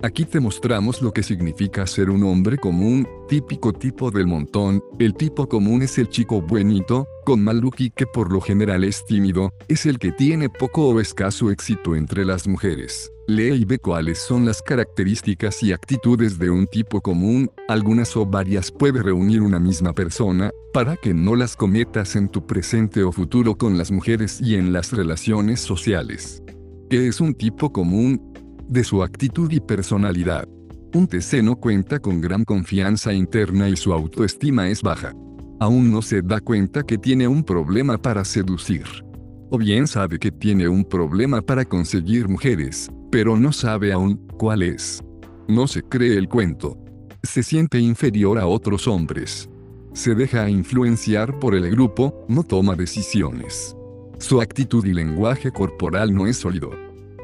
Aquí 0.02 0.24
te 0.24 0.40
mostramos 0.40 1.00
lo 1.00 1.12
que 1.12 1.22
significa 1.22 1.86
ser 1.86 2.10
un 2.10 2.24
hombre 2.24 2.58
común, 2.58 3.06
típico 3.28 3.72
tipo 3.72 4.10
del 4.10 4.26
montón, 4.26 4.82
el 4.98 5.14
tipo 5.14 5.48
común 5.48 5.82
es 5.82 5.98
el 5.98 6.08
chico 6.08 6.42
buenito, 6.42 7.06
con 7.24 7.44
mal 7.44 7.62
y 7.78 7.90
que 7.90 8.06
por 8.06 8.32
lo 8.32 8.40
general 8.40 8.82
es 8.82 9.04
tímido, 9.04 9.52
es 9.68 9.86
el 9.86 10.00
que 10.00 10.10
tiene 10.10 10.48
poco 10.50 10.88
o 10.88 11.00
escaso 11.00 11.52
éxito 11.52 11.94
entre 11.94 12.24
las 12.24 12.48
mujeres. 12.48 13.12
Lee 13.28 13.54
y 13.54 13.64
ve 13.64 13.80
cuáles 13.80 14.18
son 14.18 14.44
las 14.44 14.62
características 14.62 15.60
y 15.64 15.72
actitudes 15.72 16.38
de 16.38 16.48
un 16.48 16.68
tipo 16.68 17.00
común, 17.00 17.50
algunas 17.66 18.16
o 18.16 18.24
varias 18.24 18.70
puede 18.70 19.02
reunir 19.02 19.42
una 19.42 19.58
misma 19.58 19.92
persona, 19.92 20.52
para 20.72 20.96
que 20.96 21.12
no 21.12 21.34
las 21.34 21.56
cometas 21.56 22.14
en 22.14 22.28
tu 22.28 22.46
presente 22.46 23.02
o 23.02 23.10
futuro 23.10 23.56
con 23.56 23.76
las 23.78 23.90
mujeres 23.90 24.40
y 24.40 24.54
en 24.54 24.72
las 24.72 24.92
relaciones 24.92 25.60
sociales. 25.60 26.40
¿Qué 26.88 27.08
es 27.08 27.20
un 27.20 27.34
tipo 27.34 27.72
común? 27.72 28.32
De 28.68 28.84
su 28.84 29.02
actitud 29.02 29.50
y 29.50 29.58
personalidad. 29.58 30.46
Un 30.94 31.08
TC 31.08 31.42
no 31.42 31.56
cuenta 31.56 31.98
con 31.98 32.20
gran 32.20 32.44
confianza 32.44 33.12
interna 33.12 33.68
y 33.68 33.76
su 33.76 33.92
autoestima 33.92 34.68
es 34.68 34.82
baja. 34.82 35.12
Aún 35.58 35.90
no 35.90 36.00
se 36.00 36.22
da 36.22 36.40
cuenta 36.40 36.84
que 36.84 36.96
tiene 36.96 37.26
un 37.26 37.42
problema 37.42 37.98
para 37.98 38.24
seducir. 38.24 39.05
O 39.48 39.58
bien 39.58 39.86
sabe 39.86 40.18
que 40.18 40.32
tiene 40.32 40.68
un 40.68 40.84
problema 40.84 41.40
para 41.40 41.64
conseguir 41.64 42.28
mujeres, 42.28 42.90
pero 43.12 43.36
no 43.36 43.52
sabe 43.52 43.92
aún 43.92 44.16
cuál 44.36 44.62
es. 44.62 45.04
No 45.46 45.68
se 45.68 45.82
cree 45.82 46.16
el 46.16 46.28
cuento. 46.28 46.76
Se 47.22 47.44
siente 47.44 47.78
inferior 47.78 48.38
a 48.38 48.46
otros 48.48 48.88
hombres. 48.88 49.48
Se 49.92 50.16
deja 50.16 50.50
influenciar 50.50 51.38
por 51.38 51.54
el 51.54 51.70
grupo, 51.70 52.24
no 52.28 52.42
toma 52.42 52.74
decisiones. 52.74 53.76
Su 54.18 54.40
actitud 54.40 54.84
y 54.84 54.92
lenguaje 54.92 55.52
corporal 55.52 56.12
no 56.12 56.26
es 56.26 56.38
sólido. 56.38 56.72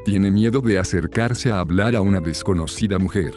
Tiene 0.05 0.31
miedo 0.31 0.61
de 0.61 0.79
acercarse 0.79 1.51
a 1.51 1.59
hablar 1.59 1.93
a 1.95 2.01
una 2.01 2.21
desconocida 2.21 2.99
mujer. 2.99 3.33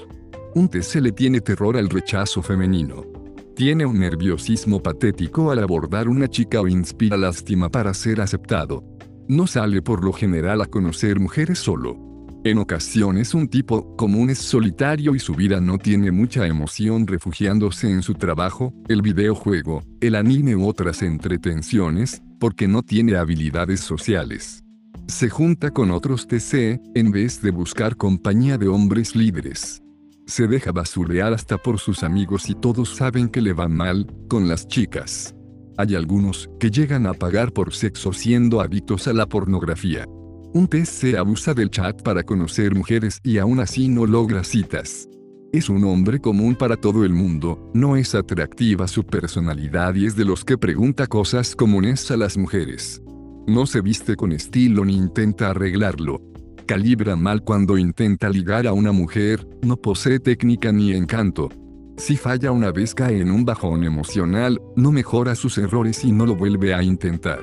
Un 0.55 0.68
TC 0.68 0.97
le 0.97 1.12
tiene 1.12 1.41
terror 1.41 1.76
al 1.76 1.89
rechazo 1.91 2.41
femenino. 2.41 3.16
Tiene 3.57 3.87
un 3.87 3.99
nerviosismo 3.99 4.83
patético 4.83 5.51
al 5.51 5.61
abordar 5.61 6.11
una 6.11 6.29
chica 6.29 6.61
o 6.61 6.69
inspira 6.69 7.17
lástima 7.17 7.71
para 7.71 7.95
ser 7.95 8.21
aceptado. 8.21 8.85
No 9.29 9.47
sale 9.47 9.81
por 9.81 10.05
lo 10.05 10.13
general 10.13 10.61
a 10.61 10.67
conocer 10.67 11.19
mujeres 11.19 11.61
solo. 11.61 11.97
En 12.45 12.59
ocasiones 12.59 13.33
un 13.33 13.49
tipo 13.49 13.97
común 13.97 14.29
es 14.29 14.41
solitario 14.41 15.15
y 15.15 15.21
su 15.21 15.35
vida 15.35 15.59
no 15.59 15.79
tiene 15.79 16.11
mucha 16.11 16.47
emoción 16.47 17.07
refugiándose 17.07 17.91
en 17.91 18.03
su 18.03 18.13
trabajo, 18.13 18.75
el 18.89 19.01
videojuego, 19.01 19.83
el 20.03 20.17
anime 20.17 20.55
u 20.55 20.69
otras 20.69 21.01
entretenciones, 21.01 22.23
porque 22.39 22.69
no 22.69 22.83
tiene 22.83 23.17
habilidades 23.17 23.81
sociales. 23.81 24.65
Se 25.09 25.31
junta 25.31 25.71
con 25.71 25.93
otros 25.93 26.29
TC, 26.29 26.79
en 26.95 27.11
vez 27.11 27.41
de 27.41 27.53
buscar 27.53 27.97
compañía 27.97 28.59
de 28.59 28.69
hombres 28.69 29.17
líderes. 29.17 29.83
Se 30.27 30.49
deja 30.49 30.72
basurear 30.72 31.33
hasta 31.33 31.57
por 31.57 31.79
sus 31.79 32.03
amigos 32.03 32.51
y 32.51 32.55
todos 32.57 32.97
saben 32.97 33.29
que 33.29 33.41
le 33.41 33.53
va 33.53 33.68
mal, 33.68 34.07
con 34.29 34.49
las 34.49 34.66
chicas. 34.66 35.37
Hay 35.79 35.95
algunos 35.95 36.51
que 36.59 36.70
llegan 36.70 37.07
a 37.07 37.14
pagar 37.14 37.53
por 37.53 37.72
sexo 37.72 38.12
siendo 38.12 38.61
adictos 38.61 39.07
a 39.07 39.12
la 39.12 39.27
pornografía. 39.27 40.05
Un 40.53 40.66
TC 40.66 41.16
abusa 41.16 41.55
del 41.55 41.70
chat 41.70 42.03
para 42.03 42.24
conocer 42.24 42.74
mujeres 42.74 43.20
y 43.22 43.39
aún 43.39 43.61
así 43.61 43.89
no 43.89 44.05
logra 44.05 44.43
citas. 44.43 45.09
Es 45.53 45.68
un 45.68 45.85
hombre 45.85 46.18
común 46.18 46.57
para 46.57 46.77
todo 46.77 47.05
el 47.05 47.12
mundo, 47.12 47.70
no 47.72 47.97
es 47.97 48.16
atractiva 48.16 48.89
su 48.89 49.05
personalidad 49.05 49.95
y 49.95 50.07
es 50.07 50.16
de 50.16 50.24
los 50.24 50.45
que 50.45 50.59
pregunta 50.59 51.07
cosas 51.07 51.55
comunes 51.55 52.11
a 52.11 52.16
las 52.16 52.37
mujeres. 52.37 53.01
No 53.47 53.64
se 53.66 53.81
viste 53.81 54.16
con 54.16 54.33
estilo 54.33 54.85
ni 54.85 54.97
intenta 54.97 55.51
arreglarlo. 55.51 56.20
Calibra 56.67 57.14
mal 57.14 57.43
cuando 57.43 57.79
intenta 57.79 58.29
ligar 58.29 58.67
a 58.67 58.73
una 58.73 58.91
mujer, 58.91 59.47
no 59.62 59.77
posee 59.77 60.19
técnica 60.19 60.73
ni 60.73 60.93
encanto. 60.93 61.49
Si 61.97 62.17
falla 62.17 62.51
una 62.51 62.73
vez 62.73 62.93
cae 62.93 63.21
en 63.21 63.31
un 63.31 63.45
bajón 63.45 63.85
emocional, 63.85 64.61
no 64.75 64.91
mejora 64.91 65.37
sus 65.37 65.59
errores 65.59 66.05
y 66.05 66.11
no 66.11 66.27
lo 66.27 66.35
vuelve 66.35 66.75
a 66.75 66.83
intentar. 66.83 67.41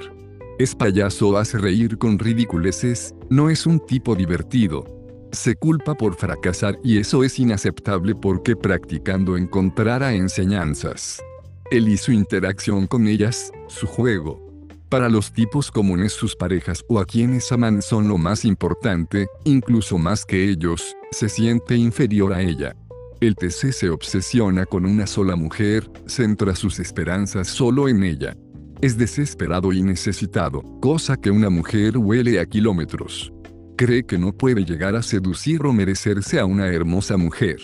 Es 0.60 0.76
payaso, 0.76 1.38
hace 1.38 1.58
reír 1.58 1.98
con 1.98 2.20
ridiculeces, 2.20 3.16
no 3.30 3.50
es 3.50 3.66
un 3.66 3.80
tipo 3.80 4.14
divertido. 4.14 4.84
Se 5.32 5.56
culpa 5.56 5.96
por 5.96 6.16
fracasar 6.16 6.78
y 6.84 6.98
eso 6.98 7.24
es 7.24 7.40
inaceptable 7.40 8.14
porque 8.14 8.58
practicando 8.58 9.38
encontrará 9.38 10.14
enseñanzas. 10.14 11.24
Él 11.72 11.88
y 11.88 11.98
su 11.98 12.12
interacción 12.12 12.88
con 12.88 13.08
ellas, 13.08 13.52
su 13.68 13.88
juego. 13.88 14.53
Para 14.94 15.10
los 15.10 15.34
tipos 15.34 15.72
comunes 15.72 16.14
sus 16.14 16.36
parejas 16.36 16.86
o 16.88 17.00
a 17.00 17.06
quienes 17.06 17.52
aman 17.52 17.82
son 17.82 18.08
lo 18.08 18.20
más 18.20 18.46
importante, 18.46 19.26
incluso 19.44 19.98
más 19.98 20.24
que 20.24 20.48
ellos, 20.52 20.96
se 21.10 21.30
siente 21.30 21.76
inferior 21.76 22.32
a 22.32 22.44
ella. 22.44 22.76
El 23.20 23.34
TC 23.34 23.72
se 23.72 23.90
obsesiona 23.90 24.68
con 24.68 24.86
una 24.86 25.08
sola 25.08 25.36
mujer, 25.36 25.90
centra 26.06 26.54
sus 26.56 26.78
esperanzas 26.78 27.48
solo 27.48 27.90
en 27.90 28.04
ella. 28.04 28.38
Es 28.82 28.96
desesperado 28.96 29.74
y 29.74 29.82
necesitado, 29.82 30.62
cosa 30.80 31.18
que 31.18 31.32
una 31.32 31.50
mujer 31.50 31.98
huele 31.98 32.40
a 32.40 32.46
kilómetros. 32.46 33.34
Cree 33.76 34.04
que 34.04 34.20
no 34.20 34.32
puede 34.32 34.64
llegar 34.64 34.96
a 34.96 35.02
seducir 35.02 35.66
o 35.66 35.74
merecerse 35.74 36.40
a 36.40 36.46
una 36.46 36.68
hermosa 36.68 37.18
mujer. 37.18 37.58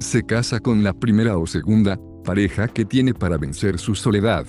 Se 0.00 0.24
casa 0.24 0.58
con 0.58 0.82
la 0.82 0.94
primera 0.94 1.38
o 1.38 1.46
segunda 1.46 1.96
pareja 2.24 2.66
que 2.66 2.84
tiene 2.84 3.14
para 3.14 3.38
vencer 3.38 3.78
su 3.78 3.94
soledad. 3.94 4.48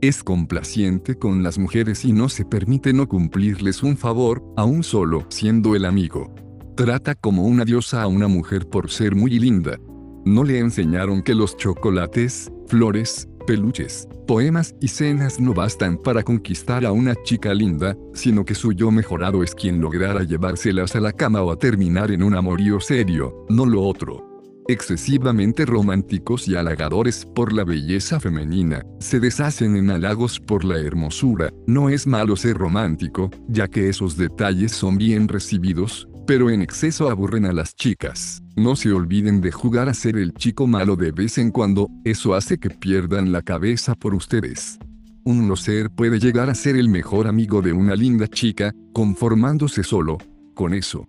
Es 0.00 0.22
complaciente 0.22 1.16
con 1.16 1.42
las 1.42 1.58
mujeres 1.58 2.04
y 2.04 2.12
no 2.12 2.28
se 2.28 2.44
permite 2.44 2.92
no 2.92 3.08
cumplirles 3.08 3.82
un 3.82 3.96
favor, 3.96 4.44
aún 4.56 4.84
solo 4.84 5.26
siendo 5.28 5.74
el 5.74 5.84
amigo. 5.84 6.32
Trata 6.76 7.16
como 7.16 7.42
una 7.42 7.64
diosa 7.64 8.02
a 8.02 8.06
una 8.06 8.28
mujer 8.28 8.68
por 8.68 8.92
ser 8.92 9.16
muy 9.16 9.40
linda. 9.40 9.76
No 10.24 10.44
le 10.44 10.60
enseñaron 10.60 11.20
que 11.20 11.34
los 11.34 11.56
chocolates, 11.56 12.48
flores, 12.68 13.28
peluches, 13.44 14.06
poemas 14.28 14.76
y 14.80 14.86
cenas 14.86 15.40
no 15.40 15.52
bastan 15.52 15.96
para 15.96 16.22
conquistar 16.22 16.86
a 16.86 16.92
una 16.92 17.16
chica 17.24 17.52
linda, 17.52 17.96
sino 18.14 18.44
que 18.44 18.54
su 18.54 18.72
yo 18.72 18.92
mejorado 18.92 19.42
es 19.42 19.52
quien 19.52 19.80
logrará 19.80 20.22
llevárselas 20.22 20.94
a 20.94 21.00
la 21.00 21.12
cama 21.12 21.42
o 21.42 21.50
a 21.50 21.58
terminar 21.58 22.12
en 22.12 22.22
un 22.22 22.36
amorío 22.36 22.78
serio, 22.78 23.44
no 23.48 23.66
lo 23.66 23.82
otro. 23.82 24.27
Excesivamente 24.70 25.64
románticos 25.64 26.46
y 26.46 26.54
halagadores 26.54 27.24
por 27.24 27.54
la 27.54 27.64
belleza 27.64 28.20
femenina, 28.20 28.84
se 29.00 29.18
deshacen 29.18 29.76
en 29.76 29.90
halagos 29.90 30.38
por 30.38 30.62
la 30.62 30.78
hermosura, 30.78 31.50
no 31.66 31.88
es 31.88 32.06
malo 32.06 32.36
ser 32.36 32.58
romántico, 32.58 33.30
ya 33.48 33.66
que 33.66 33.88
esos 33.88 34.18
detalles 34.18 34.72
son 34.72 34.98
bien 34.98 35.26
recibidos, 35.26 36.06
pero 36.26 36.50
en 36.50 36.60
exceso 36.60 37.08
aburren 37.08 37.46
a 37.46 37.54
las 37.54 37.74
chicas. 37.76 38.42
No 38.56 38.76
se 38.76 38.92
olviden 38.92 39.40
de 39.40 39.52
jugar 39.52 39.88
a 39.88 39.94
ser 39.94 40.18
el 40.18 40.34
chico 40.34 40.66
malo 40.66 40.96
de 40.96 41.12
vez 41.12 41.38
en 41.38 41.50
cuando, 41.50 41.88
eso 42.04 42.34
hace 42.34 42.58
que 42.58 42.68
pierdan 42.68 43.32
la 43.32 43.40
cabeza 43.40 43.94
por 43.94 44.14
ustedes. 44.14 44.78
Un 45.24 45.48
no 45.48 45.56
ser 45.56 45.88
puede 45.88 46.20
llegar 46.20 46.50
a 46.50 46.54
ser 46.54 46.76
el 46.76 46.90
mejor 46.90 47.26
amigo 47.26 47.62
de 47.62 47.72
una 47.72 47.96
linda 47.96 48.28
chica, 48.28 48.74
conformándose 48.92 49.82
solo, 49.82 50.18
con 50.54 50.74
eso. 50.74 51.08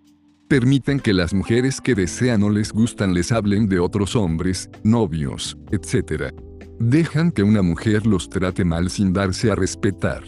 Permiten 0.50 1.00
que 1.00 1.14
las 1.14 1.32
mujeres 1.32 1.80
que 1.80 1.93
desean 1.93 2.41
o 2.41 2.50
les 2.50 2.72
gustan 2.74 3.14
les 3.14 3.32
hablen 3.32 3.70
de 3.70 3.78
otros 3.78 4.16
hombres, 4.16 4.68
novios, 4.82 5.56
etc. 5.70 6.34
Dejan 6.80 7.32
que 7.32 7.43
una 7.43 7.62
mujer 7.62 8.08
los 8.08 8.30
trate 8.30 8.66
mal 8.66 8.89
sin 8.89 9.14
darse 9.14 9.52
a 9.52 9.56
respetar. 9.56 10.24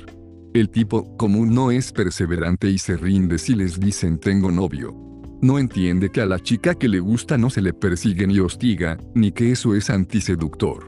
El 0.54 0.70
tipo 0.70 1.18
común 1.18 1.56
no 1.56 1.72
es 1.72 1.92
perseverante 1.92 2.70
y 2.70 2.78
se 2.78 2.98
rinde 2.98 3.40
si 3.40 3.56
les 3.56 3.80
dicen 3.80 4.20
tengo 4.20 4.52
novio. 4.52 4.94
No 5.42 5.58
entiende 5.58 6.12
que 6.12 6.22
a 6.22 6.28
la 6.28 6.38
chica 6.38 6.76
que 6.76 6.88
le 6.88 7.00
gusta 7.00 7.36
no 7.36 7.50
se 7.50 7.64
le 7.64 7.74
persigue 7.74 8.28
ni 8.28 8.40
hostiga, 8.40 9.00
ni 9.16 9.32
que 9.32 9.52
eso 9.52 9.74
es 9.74 9.90
antiseductor. 9.90 10.88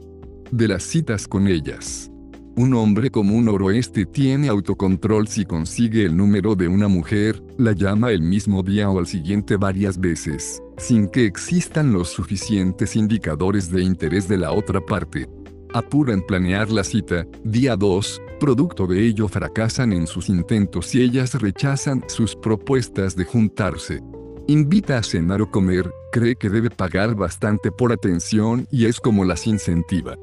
De 0.52 0.68
las 0.68 0.84
citas 0.84 1.26
con 1.26 1.48
ellas. 1.48 2.08
Un 2.56 2.72
hombre 2.74 3.10
común 3.10 3.48
oroeste 3.48 4.06
tiene 4.06 4.48
autocontrol 4.48 5.26
si 5.26 5.44
consigue 5.44 6.04
el 6.04 6.16
número 6.16 6.54
de 6.54 6.68
una 6.68 6.86
mujer, 6.86 7.42
la 7.58 7.72
llama 7.72 8.12
el 8.12 8.22
mismo 8.22 8.62
día 8.62 8.88
o 8.90 9.00
al 9.00 9.08
siguiente 9.08 9.56
varias 9.56 9.98
veces, 9.98 10.62
sin 10.76 11.08
que 11.08 11.26
existan 11.26 11.92
los 11.92 12.10
suficientes 12.10 12.94
indicadores 12.94 13.72
de 13.72 13.82
interés 13.82 14.28
de 14.28 14.38
la 14.38 14.52
otra 14.52 14.80
parte. 14.80 15.28
Apura 15.72 16.14
en 16.14 16.22
planear 16.22 16.70
la 16.70 16.84
cita, 16.84 17.26
día 17.42 17.74
2, 17.74 18.22
Producto 18.38 18.86
de 18.86 19.04
ello 19.04 19.26
fracasan 19.26 19.92
en 19.92 20.06
sus 20.06 20.28
intentos 20.28 20.94
y 20.94 21.02
ellas 21.02 21.34
rechazan 21.34 22.04
sus 22.08 22.36
propuestas 22.36 23.16
de 23.16 23.24
juntarse. 23.24 24.00
Invita 24.46 24.98
a 24.98 25.02
cenar 25.02 25.40
o 25.40 25.50
comer, 25.50 25.90
cree 26.12 26.36
que 26.36 26.50
debe 26.50 26.70
pagar 26.70 27.14
bastante 27.14 27.72
por 27.72 27.90
atención 27.90 28.68
y 28.70 28.86
es 28.86 29.00
como 29.00 29.24
las 29.24 29.46
incentiva. 29.46 30.16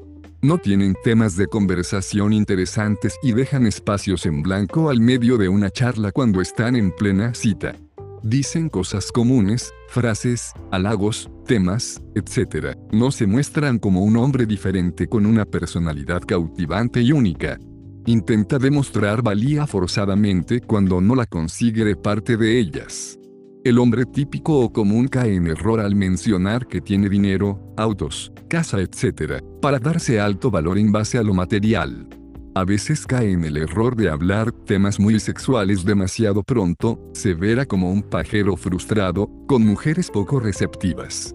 No 0.44 0.58
tienen 0.58 0.96
temas 1.04 1.36
de 1.36 1.46
conversación 1.46 2.32
interesantes 2.32 3.16
y 3.22 3.30
dejan 3.30 3.64
espacios 3.64 4.26
en 4.26 4.42
blanco 4.42 4.90
al 4.90 4.98
medio 4.98 5.38
de 5.38 5.48
una 5.48 5.70
charla 5.70 6.10
cuando 6.10 6.40
están 6.40 6.74
en 6.74 6.90
plena 6.90 7.32
cita. 7.32 7.76
Dicen 8.24 8.68
cosas 8.68 9.12
comunes, 9.12 9.72
frases, 9.86 10.52
halagos, 10.72 11.30
temas, 11.46 12.02
etc. 12.16 12.76
No 12.90 13.12
se 13.12 13.28
muestran 13.28 13.78
como 13.78 14.02
un 14.02 14.16
hombre 14.16 14.44
diferente 14.44 15.06
con 15.06 15.26
una 15.26 15.44
personalidad 15.44 16.22
cautivante 16.22 17.02
y 17.02 17.12
única. 17.12 17.60
Intenta 18.06 18.58
demostrar 18.58 19.22
valía 19.22 19.68
forzadamente 19.68 20.60
cuando 20.60 21.00
no 21.00 21.14
la 21.14 21.26
consigue 21.26 21.84
de 21.84 21.94
parte 21.94 22.36
de 22.36 22.58
ellas. 22.58 23.16
El 23.64 23.78
hombre 23.78 24.06
típico 24.06 24.58
o 24.58 24.72
común 24.72 25.06
cae 25.06 25.36
en 25.36 25.46
error 25.46 25.78
al 25.78 25.94
mencionar 25.94 26.66
que 26.66 26.80
tiene 26.80 27.08
dinero, 27.08 27.60
autos, 27.76 28.32
casa, 28.48 28.80
etc., 28.80 29.40
para 29.60 29.78
darse 29.78 30.18
alto 30.18 30.50
valor 30.50 30.78
en 30.78 30.90
base 30.90 31.16
a 31.16 31.22
lo 31.22 31.32
material. 31.32 32.08
A 32.56 32.64
veces 32.64 33.06
cae 33.06 33.30
en 33.30 33.44
el 33.44 33.56
error 33.56 33.94
de 33.94 34.10
hablar 34.10 34.50
temas 34.50 34.98
muy 34.98 35.20
sexuales 35.20 35.84
demasiado 35.84 36.42
pronto, 36.42 36.98
se 37.14 37.34
verá 37.34 37.64
como 37.64 37.92
un 37.92 38.02
pajero 38.02 38.56
frustrado, 38.56 39.30
con 39.46 39.64
mujeres 39.64 40.10
poco 40.10 40.40
receptivas. 40.40 41.32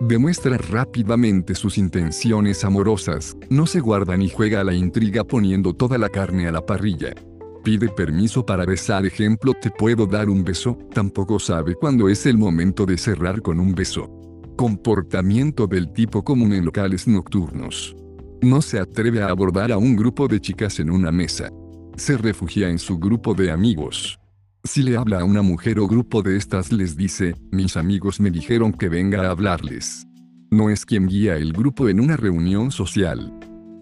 Demuestra 0.00 0.58
rápidamente 0.58 1.54
sus 1.54 1.78
intenciones 1.78 2.62
amorosas, 2.62 3.38
no 3.48 3.64
se 3.64 3.80
guarda 3.80 4.18
ni 4.18 4.28
juega 4.28 4.60
a 4.60 4.64
la 4.64 4.74
intriga 4.74 5.24
poniendo 5.24 5.72
toda 5.72 5.96
la 5.96 6.10
carne 6.10 6.46
a 6.46 6.52
la 6.52 6.64
parrilla. 6.64 7.14
Pide 7.62 7.88
permiso 7.90 8.44
para 8.44 8.64
besar 8.64 9.04
ejemplo 9.04 9.52
te 9.52 9.70
puedo 9.70 10.06
dar 10.06 10.30
un 10.30 10.42
beso, 10.42 10.78
tampoco 10.94 11.38
sabe 11.38 11.74
cuándo 11.74 12.08
es 12.08 12.24
el 12.24 12.38
momento 12.38 12.86
de 12.86 12.96
cerrar 12.96 13.42
con 13.42 13.60
un 13.60 13.74
beso. 13.74 14.08
Comportamiento 14.56 15.66
del 15.66 15.92
tipo 15.92 16.24
común 16.24 16.54
en 16.54 16.64
locales 16.64 17.06
nocturnos. 17.06 17.94
No 18.40 18.62
se 18.62 18.78
atreve 18.78 19.22
a 19.22 19.28
abordar 19.28 19.72
a 19.72 19.76
un 19.76 19.94
grupo 19.94 20.26
de 20.26 20.40
chicas 20.40 20.80
en 20.80 20.90
una 20.90 21.12
mesa. 21.12 21.50
Se 21.96 22.16
refugia 22.16 22.70
en 22.70 22.78
su 22.78 22.98
grupo 22.98 23.34
de 23.34 23.50
amigos. 23.50 24.18
Si 24.64 24.82
le 24.82 24.96
habla 24.96 25.20
a 25.20 25.24
una 25.24 25.42
mujer 25.42 25.78
o 25.78 25.86
grupo 25.86 26.22
de 26.22 26.38
estas 26.38 26.72
les 26.72 26.96
dice, 26.96 27.34
mis 27.50 27.76
amigos 27.76 28.20
me 28.20 28.30
dijeron 28.30 28.72
que 28.72 28.88
venga 28.88 29.26
a 29.26 29.30
hablarles. 29.30 30.06
No 30.50 30.70
es 30.70 30.86
quien 30.86 31.06
guía 31.06 31.36
el 31.36 31.52
grupo 31.52 31.90
en 31.90 32.00
una 32.00 32.16
reunión 32.16 32.70
social. 32.70 33.32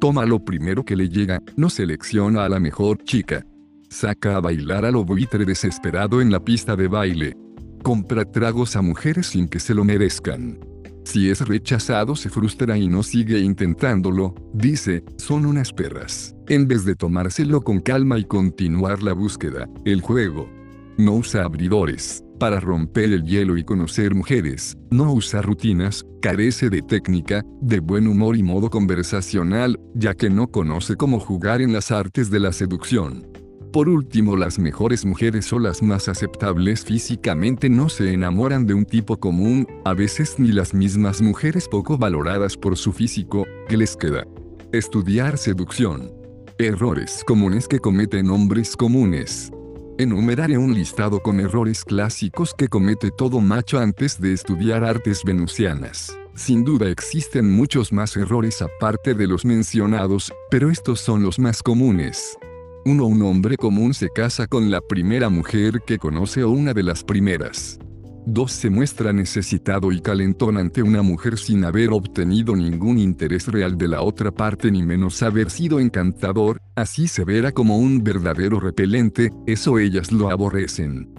Toma 0.00 0.26
lo 0.26 0.44
primero 0.44 0.84
que 0.84 0.96
le 0.96 1.08
llega, 1.08 1.40
no 1.56 1.70
selecciona 1.70 2.44
a 2.44 2.48
la 2.48 2.60
mejor 2.60 3.02
chica. 3.04 3.44
Saca 3.88 4.36
a 4.36 4.40
bailar 4.40 4.84
a 4.84 4.90
lo 4.90 5.04
buitre 5.04 5.44
desesperado 5.44 6.20
en 6.20 6.30
la 6.30 6.44
pista 6.44 6.76
de 6.76 6.88
baile. 6.88 7.36
Compra 7.82 8.24
tragos 8.24 8.76
a 8.76 8.82
mujeres 8.82 9.28
sin 9.28 9.48
que 9.48 9.60
se 9.60 9.74
lo 9.74 9.84
merezcan. 9.84 10.58
Si 11.04 11.30
es 11.30 11.40
rechazado 11.40 12.14
se 12.14 12.28
frustra 12.28 12.76
y 12.76 12.86
no 12.86 13.02
sigue 13.02 13.38
intentándolo, 13.38 14.34
dice, 14.52 15.04
son 15.16 15.46
unas 15.46 15.72
perras. 15.72 16.34
En 16.48 16.68
vez 16.68 16.84
de 16.84 16.96
tomárselo 16.96 17.62
con 17.62 17.80
calma 17.80 18.18
y 18.18 18.24
continuar 18.24 19.02
la 19.02 19.14
búsqueda, 19.14 19.68
el 19.86 20.02
juego, 20.02 20.50
no 20.98 21.14
usa 21.14 21.44
abridores 21.44 22.22
para 22.38 22.60
romper 22.60 23.12
el 23.12 23.24
hielo 23.24 23.56
y 23.56 23.64
conocer 23.64 24.14
mujeres, 24.14 24.76
no 24.90 25.12
usa 25.12 25.42
rutinas, 25.42 26.04
carece 26.20 26.70
de 26.70 26.82
técnica, 26.82 27.42
de 27.60 27.80
buen 27.80 28.06
humor 28.06 28.36
y 28.36 28.42
modo 28.42 28.70
conversacional, 28.70 29.78
ya 29.94 30.14
que 30.14 30.30
no 30.30 30.48
conoce 30.48 30.96
cómo 30.96 31.20
jugar 31.20 31.60
en 31.62 31.72
las 31.72 31.90
artes 31.90 32.30
de 32.30 32.40
la 32.40 32.52
seducción. 32.52 33.27
Por 33.72 33.90
último, 33.90 34.34
las 34.34 34.58
mejores 34.58 35.04
mujeres 35.04 35.52
o 35.52 35.58
las 35.58 35.82
más 35.82 36.08
aceptables 36.08 36.84
físicamente 36.84 37.68
no 37.68 37.90
se 37.90 38.14
enamoran 38.14 38.66
de 38.66 38.72
un 38.72 38.86
tipo 38.86 39.18
común, 39.18 39.66
a 39.84 39.92
veces 39.92 40.36
ni 40.38 40.52
las 40.52 40.72
mismas 40.72 41.20
mujeres 41.20 41.68
poco 41.68 41.98
valoradas 41.98 42.56
por 42.56 42.78
su 42.78 42.92
físico, 42.92 43.46
que 43.68 43.76
les 43.76 43.94
queda. 43.94 44.26
Estudiar 44.72 45.36
seducción. 45.36 46.10
Errores 46.58 47.22
comunes 47.26 47.68
que 47.68 47.78
cometen 47.78 48.30
hombres 48.30 48.74
comunes. 48.74 49.52
Enumeraré 49.98 50.56
un 50.56 50.72
listado 50.72 51.20
con 51.20 51.38
errores 51.38 51.84
clásicos 51.84 52.54
que 52.56 52.68
comete 52.68 53.10
todo 53.10 53.40
macho 53.40 53.78
antes 53.78 54.18
de 54.18 54.32
estudiar 54.32 54.82
artes 54.82 55.22
venusianas. 55.24 56.16
Sin 56.34 56.64
duda 56.64 56.88
existen 56.88 57.50
muchos 57.50 57.92
más 57.92 58.16
errores 58.16 58.62
aparte 58.62 59.12
de 59.12 59.26
los 59.26 59.44
mencionados, 59.44 60.32
pero 60.50 60.70
estos 60.70 61.00
son 61.00 61.22
los 61.22 61.38
más 61.38 61.62
comunes. 61.62 62.38
1. 62.88 63.04
Un 63.04 63.20
hombre 63.20 63.58
común 63.58 63.92
se 63.92 64.08
casa 64.08 64.46
con 64.46 64.70
la 64.70 64.80
primera 64.80 65.28
mujer 65.28 65.82
que 65.86 65.98
conoce 65.98 66.42
o 66.42 66.50
una 66.50 66.72
de 66.72 66.82
las 66.82 67.04
primeras. 67.04 67.78
2. 68.24 68.50
Se 68.50 68.70
muestra 68.70 69.12
necesitado 69.12 69.92
y 69.92 70.00
calentón 70.00 70.56
ante 70.56 70.82
una 70.82 71.02
mujer 71.02 71.36
sin 71.36 71.64
haber 71.66 71.90
obtenido 71.90 72.56
ningún 72.56 72.98
interés 72.98 73.46
real 73.46 73.76
de 73.76 73.88
la 73.88 74.00
otra 74.00 74.30
parte 74.30 74.70
ni 74.70 74.82
menos 74.82 75.22
haber 75.22 75.50
sido 75.50 75.80
encantador, 75.80 76.62
así 76.76 77.08
se 77.08 77.24
verá 77.24 77.52
como 77.52 77.76
un 77.76 78.02
verdadero 78.02 78.58
repelente, 78.58 79.32
eso 79.46 79.78
ellas 79.78 80.10
lo 80.10 80.30
aborrecen. 80.30 81.12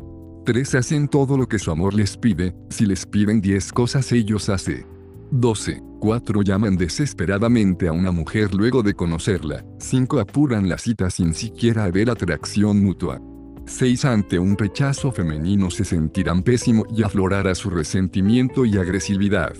3. 0.45 0.73
Hacen 0.73 1.07
todo 1.07 1.37
lo 1.37 1.47
que 1.47 1.59
su 1.59 1.69
amor 1.69 1.93
les 1.93 2.17
pide, 2.17 2.55
si 2.71 2.87
les 2.87 3.05
piden 3.05 3.41
10 3.41 3.73
cosas 3.73 4.11
ellos 4.11 4.49
hacen. 4.49 4.98
12. 5.31 5.81
4. 5.99 6.41
Llaman 6.41 6.75
desesperadamente 6.75 7.87
a 7.87 7.91
una 7.91 8.11
mujer 8.11 8.53
luego 8.53 8.81
de 8.81 8.93
conocerla. 8.93 9.63
5. 9.79 10.19
Apuran 10.19 10.67
la 10.67 10.77
cita 10.77 11.09
sin 11.09 11.33
siquiera 11.33 11.83
haber 11.83 12.09
atracción 12.09 12.83
mutua. 12.83 13.21
6. 13.65 14.05
Ante 14.05 14.39
un 14.39 14.57
rechazo 14.57 15.11
femenino 15.11 15.69
se 15.69 15.85
sentirán 15.85 16.41
pésimo 16.41 16.85
y 16.95 17.03
aflorará 17.03 17.53
su 17.53 17.69
resentimiento 17.69 18.65
y 18.65 18.77
agresividad. 18.77 19.53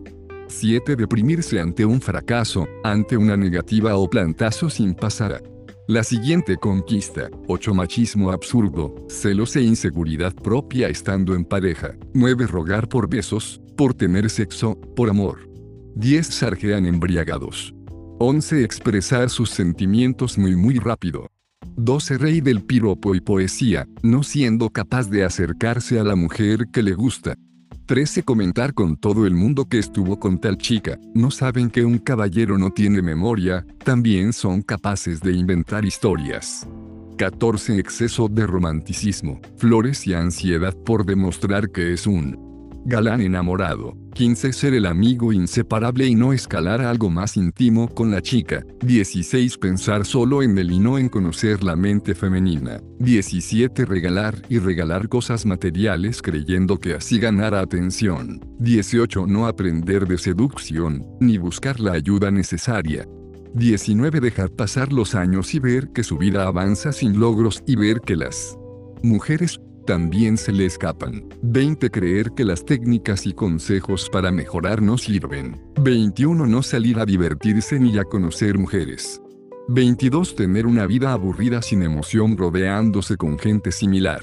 7. 0.47 0.95
Deprimirse 0.95 1.59
ante 1.59 1.85
un 1.85 2.01
fracaso, 2.01 2.67
ante 2.83 3.15
una 3.15 3.37
negativa 3.37 3.95
o 3.95 4.09
plantazo 4.09 4.69
sin 4.69 4.95
pasar. 4.95 5.43
La 5.87 6.03
siguiente 6.03 6.57
conquista. 6.57 7.29
8. 7.47 7.73
Machismo 7.73 8.31
absurdo, 8.31 8.95
celos 9.09 9.55
e 9.55 9.61
inseguridad 9.61 10.33
propia 10.33 10.87
estando 10.87 11.35
en 11.35 11.45
pareja. 11.45 11.95
9. 12.13 12.47
Rogar 12.47 12.87
por 12.87 13.07
besos, 13.07 13.61
por 13.75 13.93
tener 13.93 14.29
sexo, 14.29 14.79
por 14.95 15.09
amor. 15.09 15.48
10. 15.95 16.27
Sarjean 16.27 16.85
embriagados. 16.85 17.73
11. 18.19 18.63
Expresar 18.63 19.29
sus 19.29 19.49
sentimientos 19.49 20.37
muy 20.37 20.55
muy 20.55 20.77
rápido. 20.77 21.27
12. 21.77 22.17
Rey 22.17 22.41
del 22.41 22.63
piropo 22.63 23.15
y 23.15 23.21
poesía, 23.21 23.87
no 24.03 24.23
siendo 24.23 24.69
capaz 24.69 25.09
de 25.09 25.23
acercarse 25.23 25.99
a 25.99 26.03
la 26.03 26.15
mujer 26.15 26.67
que 26.71 26.83
le 26.83 26.93
gusta. 26.93 27.35
13. 27.85 28.23
Comentar 28.23 28.73
con 28.73 28.97
todo 28.97 29.25
el 29.25 29.33
mundo 29.33 29.65
que 29.65 29.79
estuvo 29.79 30.19
con 30.19 30.39
tal 30.39 30.57
chica, 30.57 30.99
no 31.15 31.31
saben 31.31 31.69
que 31.69 31.83
un 31.83 31.97
caballero 31.97 32.57
no 32.57 32.71
tiene 32.71 33.01
memoria, 33.01 33.65
también 33.83 34.31
son 34.31 34.61
capaces 34.61 35.21
de 35.21 35.33
inventar 35.33 35.85
historias. 35.85 36.67
14. 37.17 37.79
Exceso 37.79 38.27
de 38.29 38.45
romanticismo, 38.45 39.41
flores 39.57 40.05
y 40.07 40.13
ansiedad 40.13 40.75
por 40.85 41.05
demostrar 41.05 41.71
que 41.71 41.93
es 41.93 42.07
un 42.07 42.48
galán 42.89 43.21
enamorado. 43.21 43.95
15. 44.15 44.51
Ser 44.51 44.73
el 44.73 44.85
amigo 44.85 45.31
inseparable 45.31 46.05
y 46.07 46.15
no 46.15 46.33
escalar 46.33 46.81
algo 46.81 47.09
más 47.09 47.37
íntimo 47.37 47.87
con 47.87 48.11
la 48.11 48.21
chica. 48.21 48.65
16. 48.81 49.57
Pensar 49.59 50.05
solo 50.05 50.43
en 50.43 50.57
él 50.57 50.71
y 50.71 50.79
no 50.79 50.97
en 50.97 51.07
conocer 51.07 51.63
la 51.63 51.77
mente 51.77 52.15
femenina. 52.15 52.81
17. 52.99 53.85
Regalar 53.85 54.41
y 54.49 54.59
regalar 54.59 55.07
cosas 55.07 55.45
materiales 55.45 56.21
creyendo 56.21 56.79
que 56.79 56.95
así 56.95 57.19
ganará 57.19 57.61
atención. 57.61 58.41
18. 58.59 59.27
No 59.27 59.47
aprender 59.47 60.05
de 60.07 60.17
seducción, 60.17 61.05
ni 61.21 61.37
buscar 61.37 61.79
la 61.79 61.93
ayuda 61.93 62.31
necesaria. 62.31 63.07
19. 63.53 64.19
Dejar 64.19 64.49
pasar 64.49 64.91
los 64.91 65.15
años 65.15 65.53
y 65.53 65.59
ver 65.59 65.89
que 65.93 66.03
su 66.03 66.17
vida 66.17 66.45
avanza 66.47 66.91
sin 66.91 67.19
logros 67.19 67.63
y 67.65 67.75
ver 67.75 68.01
que 68.01 68.15
las 68.15 68.57
mujeres 69.01 69.61
también 69.89 70.37
se 70.37 70.51
le 70.51 70.67
escapan. 70.67 71.27
20. 71.41 71.89
Creer 71.89 72.29
que 72.35 72.45
las 72.45 72.63
técnicas 72.63 73.25
y 73.25 73.33
consejos 73.33 74.07
para 74.07 74.29
mejorar 74.29 74.83
no 74.83 74.99
sirven. 74.99 75.59
21. 75.81 76.45
No 76.45 76.61
salir 76.61 76.99
a 76.99 77.07
divertirse 77.07 77.79
ni 77.79 77.97
a 77.97 78.03
conocer 78.03 78.59
mujeres. 78.59 79.19
22. 79.69 80.35
Tener 80.35 80.67
una 80.67 80.85
vida 80.85 81.11
aburrida 81.11 81.63
sin 81.63 81.81
emoción 81.81 82.37
rodeándose 82.37 83.17
con 83.17 83.39
gente 83.39 83.71
similar. 83.71 84.21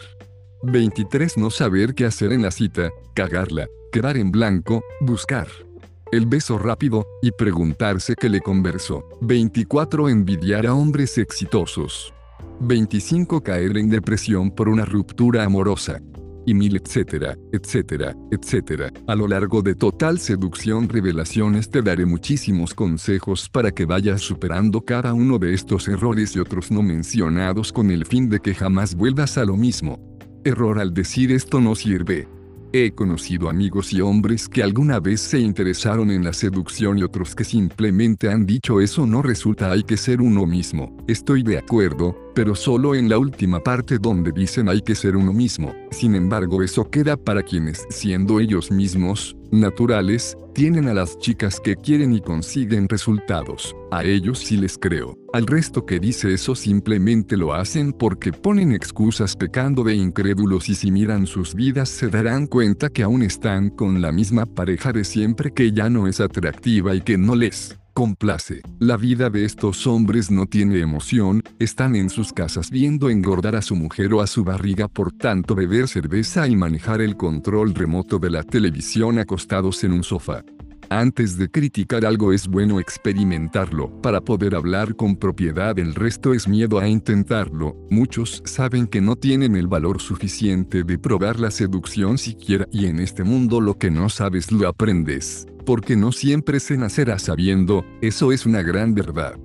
23. 0.62 1.36
No 1.36 1.50
saber 1.50 1.96
qué 1.96 2.04
hacer 2.04 2.32
en 2.32 2.42
la 2.42 2.52
cita, 2.52 2.90
cagarla, 3.16 3.66
quedar 3.90 4.16
en 4.16 4.30
blanco, 4.30 4.84
buscar 5.00 5.48
el 6.12 6.26
beso 6.26 6.56
rápido, 6.56 7.04
y 7.20 7.32
preguntarse 7.32 8.14
qué 8.14 8.28
le 8.28 8.40
conversó. 8.40 9.08
24. 9.22 10.08
Envidiar 10.08 10.64
a 10.68 10.74
hombres 10.74 11.18
exitosos. 11.18 12.14
25 12.60 13.42
caer 13.42 13.76
en 13.76 13.90
depresión 13.90 14.50
por 14.50 14.68
una 14.68 14.84
ruptura 14.84 15.44
amorosa. 15.44 16.00
Y 16.48 16.54
mil 16.54 16.76
etcétera, 16.76 17.36
etcétera, 17.52 18.14
etcétera. 18.30 18.92
A 19.08 19.16
lo 19.16 19.26
largo 19.26 19.62
de 19.62 19.74
Total 19.74 20.20
Seducción 20.20 20.88
Revelaciones 20.88 21.70
te 21.70 21.82
daré 21.82 22.06
muchísimos 22.06 22.72
consejos 22.72 23.48
para 23.48 23.72
que 23.72 23.84
vayas 23.84 24.20
superando 24.20 24.80
cada 24.80 25.12
uno 25.12 25.40
de 25.40 25.54
estos 25.54 25.88
errores 25.88 26.36
y 26.36 26.38
otros 26.38 26.70
no 26.70 26.82
mencionados 26.82 27.72
con 27.72 27.90
el 27.90 28.06
fin 28.06 28.28
de 28.28 28.38
que 28.38 28.54
jamás 28.54 28.94
vuelvas 28.94 29.38
a 29.38 29.44
lo 29.44 29.56
mismo. 29.56 29.98
Error 30.44 30.78
al 30.78 30.94
decir 30.94 31.32
esto 31.32 31.60
no 31.60 31.74
sirve. 31.74 32.28
He 32.78 32.92
conocido 32.92 33.48
amigos 33.48 33.90
y 33.94 34.02
hombres 34.02 34.50
que 34.50 34.62
alguna 34.62 35.00
vez 35.00 35.22
se 35.22 35.38
interesaron 35.38 36.10
en 36.10 36.22
la 36.22 36.34
seducción 36.34 36.98
y 36.98 37.04
otros 37.04 37.34
que 37.34 37.42
simplemente 37.42 38.28
han 38.28 38.44
dicho 38.44 38.82
eso 38.82 39.06
no 39.06 39.22
resulta 39.22 39.72
hay 39.72 39.82
que 39.82 39.96
ser 39.96 40.20
uno 40.20 40.44
mismo. 40.44 40.94
Estoy 41.08 41.42
de 41.42 41.56
acuerdo, 41.56 42.14
pero 42.34 42.54
solo 42.54 42.94
en 42.94 43.08
la 43.08 43.16
última 43.16 43.60
parte 43.60 43.96
donde 43.96 44.30
dicen 44.30 44.68
hay 44.68 44.82
que 44.82 44.94
ser 44.94 45.16
uno 45.16 45.32
mismo. 45.32 45.74
Sin 45.90 46.14
embargo, 46.14 46.62
eso 46.62 46.90
queda 46.90 47.16
para 47.16 47.42
quienes, 47.42 47.86
siendo 47.88 48.40
ellos 48.40 48.70
mismos, 48.70 49.34
naturales, 49.50 50.36
tienen 50.54 50.88
a 50.88 50.94
las 50.94 51.18
chicas 51.18 51.60
que 51.60 51.76
quieren 51.76 52.14
y 52.14 52.20
consiguen 52.20 52.88
resultados. 52.88 53.76
A 53.90 54.04
ellos 54.04 54.38
sí 54.38 54.56
les 54.56 54.78
creo. 54.78 55.18
Al 55.32 55.46
resto 55.46 55.84
que 55.84 56.00
dice 56.00 56.32
eso 56.32 56.54
simplemente 56.54 57.36
lo 57.36 57.52
hacen 57.52 57.92
porque 57.92 58.32
ponen 58.32 58.72
excusas 58.72 59.36
pecando 59.36 59.84
de 59.84 59.94
incrédulos 59.94 60.68
y 60.68 60.74
si 60.74 60.90
miran 60.90 61.26
sus 61.26 61.54
vidas 61.54 61.88
se 61.88 62.08
darán 62.08 62.46
cuenta 62.46 62.88
que 62.88 63.02
aún 63.02 63.22
están 63.22 63.70
con 63.70 64.00
la 64.00 64.12
misma 64.12 64.46
pareja 64.46 64.92
de 64.92 65.04
siempre 65.04 65.52
que 65.52 65.72
ya 65.72 65.90
no 65.90 66.06
es 66.06 66.20
atractiva 66.20 66.94
y 66.94 67.02
que 67.02 67.18
no 67.18 67.34
les 67.34 67.76
complace. 67.96 68.60
La 68.78 68.98
vida 68.98 69.30
de 69.30 69.46
estos 69.46 69.86
hombres 69.86 70.30
no 70.30 70.44
tiene 70.44 70.80
emoción, 70.80 71.42
están 71.58 71.96
en 71.96 72.10
sus 72.10 72.30
casas 72.30 72.70
viendo 72.70 73.08
engordar 73.08 73.56
a 73.56 73.62
su 73.62 73.74
mujer 73.74 74.12
o 74.12 74.20
a 74.20 74.26
su 74.26 74.44
barriga 74.44 74.86
por 74.86 75.12
tanto 75.12 75.54
beber 75.54 75.88
cerveza 75.88 76.46
y 76.46 76.56
manejar 76.56 77.00
el 77.00 77.16
control 77.16 77.74
remoto 77.74 78.18
de 78.18 78.28
la 78.28 78.42
televisión 78.42 79.18
acostados 79.18 79.82
en 79.82 79.92
un 79.92 80.04
sofá. 80.04 80.44
Antes 80.88 81.36
de 81.36 81.48
criticar 81.48 82.06
algo 82.06 82.32
es 82.32 82.46
bueno 82.46 82.78
experimentarlo, 82.78 83.90
para 84.02 84.20
poder 84.20 84.54
hablar 84.54 84.94
con 84.94 85.16
propiedad 85.16 85.78
el 85.78 85.94
resto 85.94 86.32
es 86.32 86.46
miedo 86.46 86.78
a 86.78 86.88
intentarlo, 86.88 87.76
muchos 87.90 88.42
saben 88.44 88.86
que 88.86 89.00
no 89.00 89.16
tienen 89.16 89.56
el 89.56 89.66
valor 89.66 90.00
suficiente 90.00 90.84
de 90.84 90.98
probar 90.98 91.40
la 91.40 91.50
seducción 91.50 92.18
siquiera 92.18 92.66
y 92.70 92.86
en 92.86 93.00
este 93.00 93.24
mundo 93.24 93.60
lo 93.60 93.78
que 93.78 93.90
no 93.90 94.08
sabes 94.08 94.52
lo 94.52 94.68
aprendes. 94.68 95.46
Porque 95.64 95.96
no 95.96 96.12
siempre 96.12 96.60
se 96.60 96.76
nacerá 96.76 97.18
sabiendo, 97.18 97.84
eso 98.00 98.30
es 98.30 98.46
una 98.46 98.62
gran 98.62 98.94
verdad. 98.94 99.36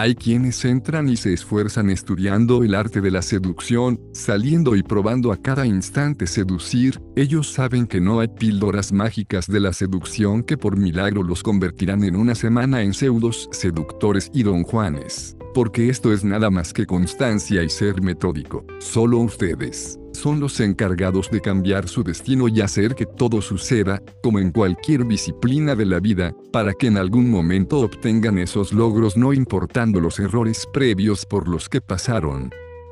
Hay 0.00 0.14
quienes 0.14 0.64
entran 0.64 1.08
y 1.08 1.16
se 1.16 1.32
esfuerzan 1.32 1.90
estudiando 1.90 2.62
el 2.62 2.76
arte 2.76 3.00
de 3.00 3.10
la 3.10 3.20
seducción, 3.20 4.00
saliendo 4.12 4.76
y 4.76 4.84
probando 4.84 5.32
a 5.32 5.36
cada 5.36 5.66
instante 5.66 6.28
seducir, 6.28 7.02
ellos 7.16 7.52
saben 7.52 7.84
que 7.84 8.00
no 8.00 8.20
hay 8.20 8.28
píldoras 8.28 8.92
mágicas 8.92 9.48
de 9.48 9.58
la 9.58 9.72
seducción 9.72 10.44
que 10.44 10.56
por 10.56 10.76
milagro 10.76 11.24
los 11.24 11.42
convertirán 11.42 12.04
en 12.04 12.14
una 12.14 12.36
semana 12.36 12.82
en 12.82 12.94
pseudos 12.94 13.48
seductores 13.50 14.30
y 14.32 14.44
don 14.44 14.62
Juanes, 14.62 15.36
porque 15.52 15.88
esto 15.88 16.12
es 16.12 16.22
nada 16.22 16.48
más 16.48 16.72
que 16.72 16.86
constancia 16.86 17.64
y 17.64 17.68
ser 17.68 18.00
metódico, 18.00 18.64
solo 18.78 19.18
ustedes 19.18 19.98
son 20.18 20.40
los 20.40 20.58
encargados 20.60 21.30
de 21.30 21.40
cambiar 21.40 21.88
su 21.88 22.02
destino 22.02 22.48
y 22.48 22.60
hacer 22.60 22.94
que 22.94 23.06
todo 23.06 23.40
suceda, 23.40 24.02
como 24.22 24.38
en 24.40 24.50
cualquier 24.50 25.06
disciplina 25.06 25.74
de 25.74 25.86
la 25.86 26.00
vida, 26.00 26.34
para 26.52 26.72
que 26.74 26.88
en 26.88 26.96
algún 26.96 27.30
momento 27.30 27.78
obtengan 27.78 28.38
esos 28.38 28.72
logros 28.72 29.16
no 29.16 29.32
importando 29.32 30.00
los 30.00 30.18
errores 30.18 30.66
previos 30.72 31.24
por 31.24 31.48
los 31.48 31.68
que 31.68 31.80
pasaron. 31.80 32.50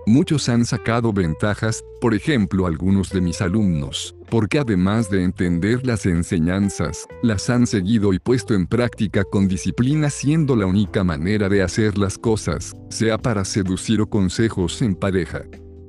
Muchos 0.09 0.49
han 0.49 0.65
sacado 0.65 1.13
ventajas, 1.13 1.85
por 2.01 2.15
ejemplo 2.15 2.67
algunos 2.67 3.11
de 3.11 3.21
mis 3.21 3.41
alumnos, 3.41 4.15
porque 4.31 4.61
además 4.61 5.11
de 5.11 5.25
entender 5.25 5.85
las 5.85 6.07
enseñanzas, 6.07 7.09
las 7.25 7.51
han 7.51 7.67
seguido 7.67 8.13
y 8.13 8.21
puesto 8.21 8.55
en 8.55 8.69
práctica 8.69 9.25
con 9.25 9.49
disciplina 9.49 10.09
siendo 10.09 10.55
la 10.55 10.67
única 10.67 11.03
manera 11.03 11.49
de 11.49 11.63
hacer 11.63 11.99
las 11.99 12.19
cosas, 12.19 12.73
sea 12.89 13.19
para 13.19 13.45
seducir 13.45 14.01
o 14.01 14.07
consejos 14.09 14.81
en 14.81 14.95
pareja. 14.95 15.43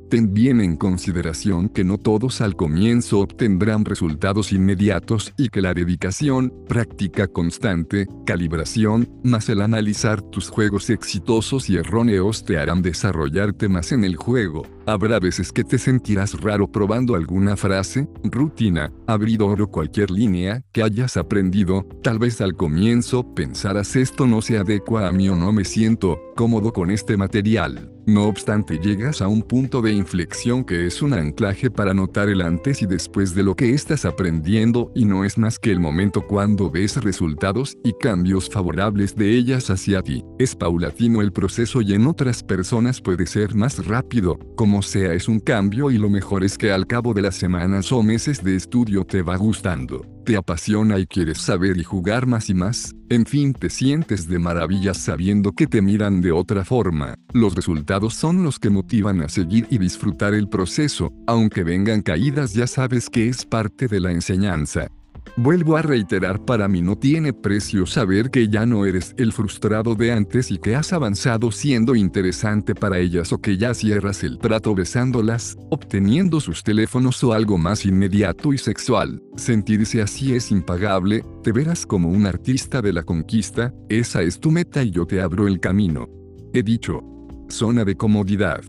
Ten 0.09 0.33
bien 0.33 0.61
en 0.61 0.77
consideración 0.77 1.67
que 1.67 1.83
no 1.83 1.97
todos 1.97 2.39
al 2.39 2.55
comienzo 2.55 3.19
obtendrán 3.19 3.83
resultados 3.83 4.53
inmediatos 4.53 5.33
y 5.35 5.49
que 5.49 5.61
la 5.61 5.73
dedicación, 5.73 6.53
práctica 6.69 7.27
constante, 7.27 8.07
calibración, 8.25 9.09
más 9.23 9.49
el 9.49 9.61
analizar 9.61 10.21
tus 10.21 10.49
juegos 10.49 10.89
exitosos 10.89 11.69
y 11.69 11.75
erróneos 11.75 12.45
te 12.45 12.57
harán 12.57 12.81
desarrollarte 12.81 13.67
más 13.67 13.91
en 13.91 14.05
el 14.05 14.15
juego. 14.15 14.76
Habrá 14.89 15.19
veces 15.19 15.51
que 15.51 15.65
te 15.65 15.77
sentirás 15.77 16.39
raro 16.39 16.71
probando 16.71 17.15
alguna 17.15 17.57
frase, 17.57 18.07
rutina, 18.23 18.89
abridor 19.05 19.61
o 19.61 19.67
cualquier 19.67 20.09
línea 20.09 20.63
que 20.71 20.81
hayas 20.81 21.17
aprendido, 21.17 21.85
tal 22.01 22.19
vez 22.19 22.39
al 22.39 22.55
comienzo 22.55 23.33
pensarás 23.35 23.97
esto 23.97 24.25
no 24.25 24.41
se 24.41 24.57
adecua 24.57 25.09
a 25.09 25.11
mí 25.11 25.27
o 25.27 25.35
no 25.35 25.51
me 25.51 25.65
siento 25.65 26.17
cómodo 26.37 26.71
con 26.71 26.89
este 26.89 27.17
material. 27.17 27.91
No 28.07 28.27
obstante 28.27 28.79
llegas 28.79 29.21
a 29.21 29.27
un 29.27 29.41
punto 29.41 29.81
de 29.81 29.91
inflexión 29.91 30.63
que 30.63 30.87
es 30.87 31.01
un 31.01 31.11
anclaje 31.11 31.69
para 31.69 31.93
notar 31.93 32.29
el 32.29 32.41
antes 32.41 32.81
y 32.81 32.85
después 32.85 33.35
de 33.35 33.43
lo 33.43 33.53
que 33.53 33.73
estás 33.73 34.05
aprendiendo 34.05 34.93
y 34.95 35.03
no 35.03 35.25
es 35.25 35.37
más 35.37 35.59
que 35.59 35.71
el 35.71 35.81
momento 35.81 36.25
cuando 36.25 36.71
ves 36.71 37.03
resultados 37.03 37.77
y 37.83 37.91
cambios 37.99 38.49
favorables 38.49 39.13
de 39.13 39.31
ellas 39.31 39.69
hacia 39.69 40.01
ti. 40.03 40.23
Es 40.39 40.55
paulatino 40.55 41.21
el 41.21 41.33
proceso 41.33 41.81
y 41.81 41.95
en 41.95 42.07
otras 42.07 42.43
personas 42.43 43.01
puede 43.01 43.25
ser 43.25 43.55
más 43.55 43.85
rápido, 43.85 44.39
como 44.55 44.76
sea 44.81 45.13
es 45.13 45.27
un 45.27 45.39
cambio 45.39 45.91
y 45.91 45.97
lo 45.97 46.09
mejor 46.09 46.43
es 46.43 46.57
que 46.57 46.71
al 46.71 46.87
cabo 46.87 47.13
de 47.13 47.21
las 47.21 47.35
semanas 47.35 47.91
o 47.91 48.03
meses 48.03 48.43
de 48.43 48.55
estudio 48.55 49.05
te 49.05 49.21
va 49.21 49.35
gustando 49.37 50.05
te 50.27 50.35
apasiona 50.35 50.99
y 50.99 51.07
quieres 51.07 51.37
saber 51.37 51.77
y 51.77 51.85
jugar 51.85 52.27
más 52.27 52.49
y 52.49 52.53
más, 52.53 52.93
en 53.07 53.25
fin 53.25 53.53
te 53.53 53.69
sientes 53.69 54.27
de 54.27 54.39
maravillas 54.39 54.97
sabiendo 54.97 55.53
que 55.53 55.67
te 55.67 55.81
miran 55.81 56.19
de 56.19 56.33
otra 56.33 56.65
forma. 56.65 57.15
Los 57.31 57.55
resultados 57.55 58.13
son 58.13 58.43
los 58.43 58.59
que 58.59 58.69
motivan 58.69 59.21
a 59.21 59.29
seguir 59.29 59.67
y 59.69 59.77
disfrutar 59.77 60.33
el 60.33 60.49
proceso, 60.49 61.13
aunque 61.27 61.63
vengan 61.63 62.01
caídas 62.01 62.53
ya 62.53 62.67
sabes 62.67 63.09
que 63.09 63.29
es 63.29 63.45
parte 63.45 63.87
de 63.87 64.01
la 64.01 64.11
enseñanza. 64.11 64.89
Vuelvo 65.35 65.77
a 65.77 65.81
reiterar, 65.81 66.43
para 66.43 66.67
mí 66.67 66.81
no 66.81 66.97
tiene 66.97 67.33
precio 67.33 67.85
saber 67.85 68.31
que 68.31 68.47
ya 68.47 68.65
no 68.65 68.85
eres 68.85 69.13
el 69.17 69.33
frustrado 69.33 69.95
de 69.95 70.11
antes 70.11 70.51
y 70.51 70.57
que 70.57 70.75
has 70.75 70.93
avanzado 70.93 71.51
siendo 71.51 71.95
interesante 71.95 72.73
para 72.73 72.99
ellas 72.99 73.33
o 73.33 73.39
que 73.39 73.57
ya 73.57 73.73
cierras 73.73 74.23
el 74.23 74.39
trato 74.39 74.73
besándolas, 74.73 75.57
obteniendo 75.69 76.39
sus 76.39 76.63
teléfonos 76.63 77.23
o 77.23 77.33
algo 77.33 77.57
más 77.57 77.85
inmediato 77.85 78.53
y 78.53 78.57
sexual. 78.57 79.21
Sentirse 79.35 80.01
así 80.01 80.33
es 80.33 80.51
impagable, 80.51 81.23
te 81.43 81.51
verás 81.51 81.85
como 81.85 82.09
un 82.09 82.25
artista 82.25 82.81
de 82.81 82.93
la 82.93 83.03
conquista, 83.03 83.73
esa 83.89 84.21
es 84.21 84.39
tu 84.39 84.51
meta 84.51 84.83
y 84.83 84.91
yo 84.91 85.05
te 85.05 85.21
abro 85.21 85.47
el 85.47 85.59
camino. 85.59 86.07
He 86.53 86.63
dicho. 86.63 87.01
Zona 87.49 87.85
de 87.85 87.95
comodidad. 87.95 88.61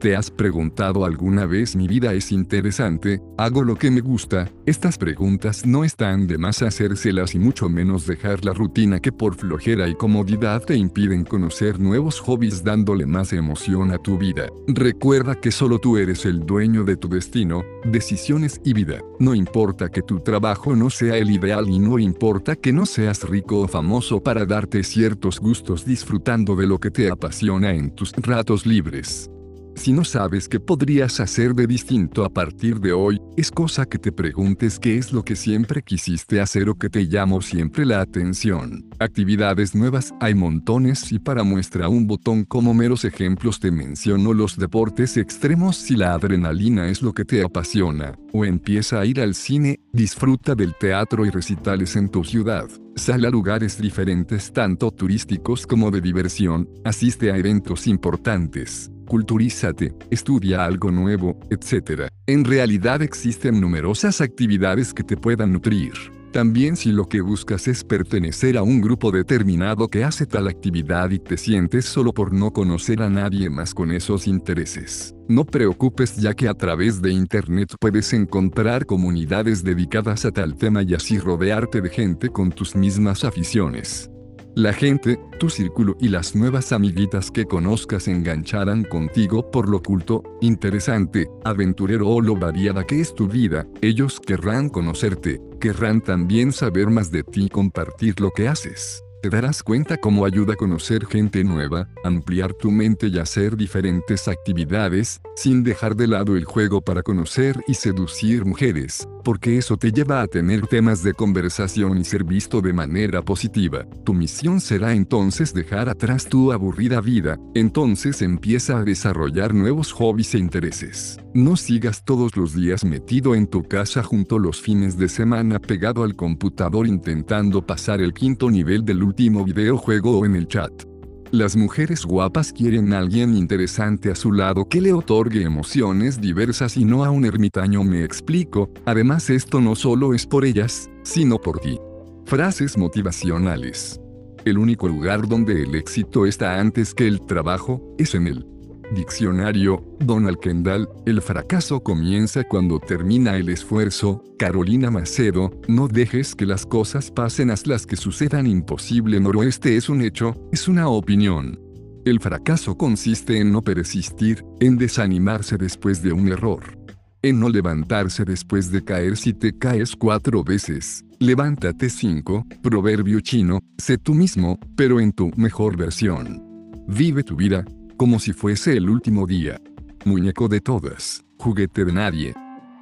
¿Te 0.04 0.14
has 0.14 0.30
preguntado 0.30 1.06
alguna 1.06 1.46
vez 1.46 1.74
mi 1.74 1.88
vida 1.88 2.12
es 2.12 2.30
interesante? 2.30 3.22
¿Hago 3.38 3.64
lo 3.64 3.74
que 3.74 3.90
me 3.90 4.02
gusta? 4.02 4.52
Estas 4.66 4.98
preguntas 4.98 5.64
no 5.64 5.82
están 5.82 6.26
de 6.26 6.36
más 6.36 6.60
hacérselas 6.60 7.34
y 7.34 7.38
mucho 7.38 7.70
menos 7.70 8.06
dejar 8.06 8.44
la 8.44 8.52
rutina 8.52 9.00
que 9.00 9.12
por 9.12 9.34
flojera 9.34 9.88
y 9.88 9.94
comodidad 9.94 10.62
te 10.62 10.76
impiden 10.76 11.24
conocer 11.24 11.80
nuevos 11.80 12.20
hobbies 12.20 12.62
dándole 12.62 13.06
más 13.06 13.32
emoción 13.32 13.92
a 13.92 13.96
tu 13.96 14.18
vida. 14.18 14.48
Recuerda 14.66 15.36
que 15.40 15.50
solo 15.50 15.78
tú 15.78 15.96
eres 15.96 16.26
el 16.26 16.40
dueño 16.40 16.84
de 16.84 16.98
tu 16.98 17.08
destino, 17.08 17.62
decisiones 17.86 18.60
y 18.62 18.74
vida. 18.74 19.00
No 19.18 19.34
importa 19.34 19.88
que 19.88 20.02
tu 20.02 20.20
trabajo 20.20 20.76
no 20.76 20.90
sea 20.90 21.16
el 21.16 21.30
ideal 21.30 21.70
y 21.70 21.78
no 21.78 21.98
importa 21.98 22.56
que 22.56 22.74
no 22.74 22.84
seas 22.84 23.26
rico 23.26 23.60
o 23.60 23.68
famoso 23.68 24.22
para 24.22 24.44
darte 24.44 24.84
ciertos 24.84 25.40
gustos 25.40 25.86
disfrutando 25.86 26.56
de 26.56 26.66
lo 26.66 26.78
que 26.78 26.90
te 26.90 27.10
apasiona 27.10 27.72
en 27.72 27.94
tus 27.94 28.12
ratos 28.12 28.66
libres. 28.66 29.30
Si 29.76 29.92
no 29.92 30.04
sabes 30.04 30.48
qué 30.48 30.60
podrías 30.60 31.20
hacer 31.20 31.54
de 31.54 31.66
distinto 31.66 32.24
a 32.24 32.30
partir 32.30 32.80
de 32.80 32.92
hoy, 32.92 33.20
es 33.36 33.50
cosa 33.50 33.86
que 33.86 33.98
te 33.98 34.12
preguntes 34.12 34.78
qué 34.78 34.96
es 34.96 35.12
lo 35.12 35.24
que 35.24 35.36
siempre 35.36 35.82
quisiste 35.82 36.40
hacer 36.40 36.68
o 36.68 36.76
que 36.76 36.88
te 36.88 37.08
llamó 37.08 37.42
siempre 37.42 37.84
la 37.84 38.00
atención. 38.00 38.88
Actividades 38.98 39.74
nuevas 39.74 40.14
hay 40.20 40.34
montones 40.34 41.10
y 41.12 41.18
para 41.18 41.42
muestra 41.42 41.88
un 41.88 42.06
botón 42.06 42.44
como 42.44 42.72
meros 42.72 43.04
ejemplos 43.04 43.58
te 43.58 43.70
menciono 43.70 44.32
los 44.32 44.56
deportes 44.56 45.16
extremos 45.16 45.76
si 45.76 45.96
la 45.96 46.14
adrenalina 46.14 46.88
es 46.88 47.02
lo 47.02 47.12
que 47.12 47.24
te 47.24 47.42
apasiona, 47.42 48.16
o 48.32 48.44
empieza 48.44 49.00
a 49.00 49.06
ir 49.06 49.20
al 49.20 49.34
cine, 49.34 49.80
disfruta 49.92 50.54
del 50.54 50.74
teatro 50.74 51.26
y 51.26 51.30
recitales 51.30 51.96
en 51.96 52.08
tu 52.08 52.24
ciudad. 52.24 52.68
Sal 52.96 53.24
a 53.24 53.30
lugares 53.30 53.76
diferentes 53.80 54.52
tanto 54.52 54.92
turísticos 54.92 55.66
como 55.66 55.90
de 55.90 56.00
diversión, 56.00 56.68
asiste 56.84 57.32
a 57.32 57.36
eventos 57.36 57.88
importantes, 57.88 58.88
culturízate, 59.08 59.94
estudia 60.10 60.64
algo 60.64 60.92
nuevo, 60.92 61.38
etc. 61.50 62.08
En 62.26 62.44
realidad 62.44 63.02
existen 63.02 63.60
numerosas 63.60 64.20
actividades 64.20 64.94
que 64.94 65.02
te 65.02 65.16
puedan 65.16 65.52
nutrir. 65.52 65.92
También 66.34 66.74
si 66.74 66.90
lo 66.90 67.08
que 67.08 67.20
buscas 67.20 67.68
es 67.68 67.84
pertenecer 67.84 68.56
a 68.56 68.64
un 68.64 68.80
grupo 68.80 69.12
determinado 69.12 69.86
que 69.86 70.02
hace 70.02 70.26
tal 70.26 70.48
actividad 70.48 71.10
y 71.10 71.20
te 71.20 71.36
sientes 71.36 71.84
solo 71.84 72.12
por 72.12 72.32
no 72.32 72.52
conocer 72.52 73.02
a 73.02 73.08
nadie 73.08 73.48
más 73.50 73.72
con 73.72 73.92
esos 73.92 74.26
intereses. 74.26 75.14
No 75.28 75.44
preocupes 75.44 76.16
ya 76.16 76.34
que 76.34 76.48
a 76.48 76.54
través 76.54 77.00
de 77.00 77.12
Internet 77.12 77.76
puedes 77.78 78.12
encontrar 78.12 78.84
comunidades 78.84 79.62
dedicadas 79.62 80.24
a 80.24 80.32
tal 80.32 80.56
tema 80.56 80.82
y 80.82 80.94
así 80.94 81.20
rodearte 81.20 81.80
de 81.80 81.88
gente 81.88 82.28
con 82.30 82.50
tus 82.50 82.74
mismas 82.74 83.22
aficiones. 83.22 84.10
La 84.56 84.72
gente, 84.72 85.18
tu 85.40 85.50
círculo 85.50 85.96
y 85.98 86.08
las 86.10 86.36
nuevas 86.36 86.70
amiguitas 86.70 87.32
que 87.32 87.44
conozcas 87.44 88.06
engancharán 88.06 88.84
contigo 88.84 89.50
por 89.50 89.68
lo 89.68 89.82
culto, 89.82 90.22
interesante, 90.40 91.28
aventurero 91.42 92.08
o 92.08 92.20
lo 92.20 92.36
variada 92.36 92.84
que 92.84 93.00
es 93.00 93.16
tu 93.16 93.26
vida, 93.26 93.66
ellos 93.82 94.20
querrán 94.20 94.68
conocerte, 94.68 95.40
querrán 95.60 96.00
también 96.00 96.52
saber 96.52 96.86
más 96.86 97.10
de 97.10 97.24
ti 97.24 97.46
y 97.46 97.48
compartir 97.48 98.20
lo 98.20 98.30
que 98.30 98.46
haces. 98.46 99.02
Te 99.22 99.28
darás 99.28 99.64
cuenta 99.64 99.96
cómo 99.96 100.24
ayuda 100.24 100.52
a 100.52 100.56
conocer 100.56 101.04
gente 101.06 101.42
nueva, 101.42 101.88
ampliar 102.04 102.54
tu 102.54 102.70
mente 102.70 103.08
y 103.08 103.18
hacer 103.18 103.56
diferentes 103.56 104.28
actividades, 104.28 105.20
sin 105.34 105.64
dejar 105.64 105.96
de 105.96 106.06
lado 106.06 106.36
el 106.36 106.44
juego 106.44 106.80
para 106.80 107.02
conocer 107.02 107.58
y 107.66 107.74
seducir 107.74 108.44
mujeres, 108.44 109.08
porque 109.24 109.58
eso 109.58 109.76
te 109.76 109.90
lleva 109.90 110.20
a 110.20 110.28
tener 110.28 110.66
temas 110.68 111.02
de 111.02 111.14
conversación 111.14 111.98
y 111.98 112.04
ser 112.04 112.22
visto 112.22 112.60
de 112.60 112.72
manera 112.72 113.22
positiva. 113.22 113.86
Tu 114.04 114.14
misión 114.14 114.60
será 114.60 114.92
entonces 114.92 115.52
dejar 115.52 115.88
atrás 115.88 116.26
tu 116.26 116.52
aburrida 116.52 117.00
vida, 117.00 117.38
entonces 117.54 118.22
empieza 118.22 118.78
a 118.78 118.84
desarrollar 118.84 119.54
nuevos 119.54 119.90
hobbies 119.92 120.34
e 120.34 120.38
intereses. 120.38 121.18
No 121.34 121.56
sigas 121.56 122.04
todos 122.04 122.36
los 122.36 122.54
días 122.54 122.84
metido 122.84 123.34
en 123.34 123.48
tu 123.48 123.64
casa 123.64 124.02
junto 124.02 124.38
los 124.38 124.60
fines 124.60 124.96
de 124.96 125.08
semana 125.08 125.58
pegado 125.58 126.04
al 126.04 126.14
computador 126.14 126.86
intentando 126.86 127.66
pasar 127.66 128.00
el 128.00 128.12
quinto 128.12 128.50
nivel 128.50 128.84
del 128.84 129.02
último 129.02 129.44
videojuego 129.44 130.20
o 130.20 130.26
en 130.26 130.36
el 130.36 130.46
chat. 130.46 130.93
Las 131.30 131.56
mujeres 131.56 132.04
guapas 132.04 132.52
quieren 132.52 132.92
a 132.92 132.98
alguien 132.98 133.36
interesante 133.36 134.10
a 134.10 134.14
su 134.14 134.30
lado 134.30 134.68
que 134.68 134.80
le 134.80 134.92
otorgue 134.92 135.42
emociones 135.42 136.20
diversas 136.20 136.76
y 136.76 136.84
no 136.84 137.04
a 137.04 137.10
un 137.10 137.24
ermitaño 137.24 137.82
me 137.82 138.04
explico, 138.04 138.70
además 138.84 139.30
esto 139.30 139.60
no 139.60 139.74
solo 139.74 140.14
es 140.14 140.26
por 140.26 140.44
ellas, 140.44 140.88
sino 141.02 141.40
por 141.40 141.58
ti. 141.58 141.78
Frases 142.26 142.78
motivacionales. 142.78 144.00
El 144.44 144.58
único 144.58 144.86
lugar 144.88 145.26
donde 145.26 145.62
el 145.62 145.74
éxito 145.74 146.26
está 146.26 146.60
antes 146.60 146.94
que 146.94 147.08
el 147.08 147.20
trabajo, 147.20 147.82
es 147.98 148.14
en 148.14 148.26
él. 148.26 148.53
Diccionario, 148.94 149.84
Donald 149.98 150.38
Kendall, 150.38 150.88
el 151.04 151.20
fracaso 151.20 151.82
comienza 151.82 152.44
cuando 152.44 152.78
termina 152.78 153.36
el 153.36 153.48
esfuerzo, 153.48 154.22
Carolina 154.38 154.90
Macedo, 154.90 155.50
no 155.66 155.88
dejes 155.88 156.34
que 156.34 156.46
las 156.46 156.64
cosas 156.64 157.10
pasen 157.10 157.50
hasta 157.50 157.70
las 157.70 157.86
que 157.86 157.96
sucedan 157.96 158.46
imposible 158.46 159.18
noroeste 159.18 159.76
es 159.76 159.88
un 159.88 160.00
hecho, 160.00 160.36
es 160.52 160.68
una 160.68 160.88
opinión. 160.88 161.58
El 162.04 162.20
fracaso 162.20 162.76
consiste 162.76 163.40
en 163.40 163.50
no 163.50 163.62
persistir, 163.62 164.44
en 164.60 164.78
desanimarse 164.78 165.56
después 165.56 166.02
de 166.02 166.12
un 166.12 166.28
error. 166.28 166.78
En 167.22 167.40
no 167.40 167.48
levantarse 167.48 168.24
después 168.24 168.70
de 168.70 168.84
caer 168.84 169.16
si 169.16 169.32
te 169.32 169.56
caes 169.58 169.96
cuatro 169.96 170.44
veces. 170.44 171.04
Levántate 171.18 171.90
cinco, 171.90 172.46
proverbio 172.62 173.20
chino, 173.20 173.58
sé 173.78 173.98
tú 173.98 174.14
mismo, 174.14 174.58
pero 174.76 175.00
en 175.00 175.12
tu 175.12 175.30
mejor 175.36 175.76
versión. 175.76 176.42
Vive 176.86 177.22
tu 177.22 177.34
vida, 177.34 177.64
como 177.96 178.18
si 178.18 178.32
fuese 178.32 178.76
el 178.76 178.88
último 178.88 179.26
día. 179.26 179.60
Muñeco 180.04 180.48
de 180.48 180.60
todas, 180.60 181.24
juguete 181.38 181.84
de 181.84 181.92
nadie. 181.92 182.34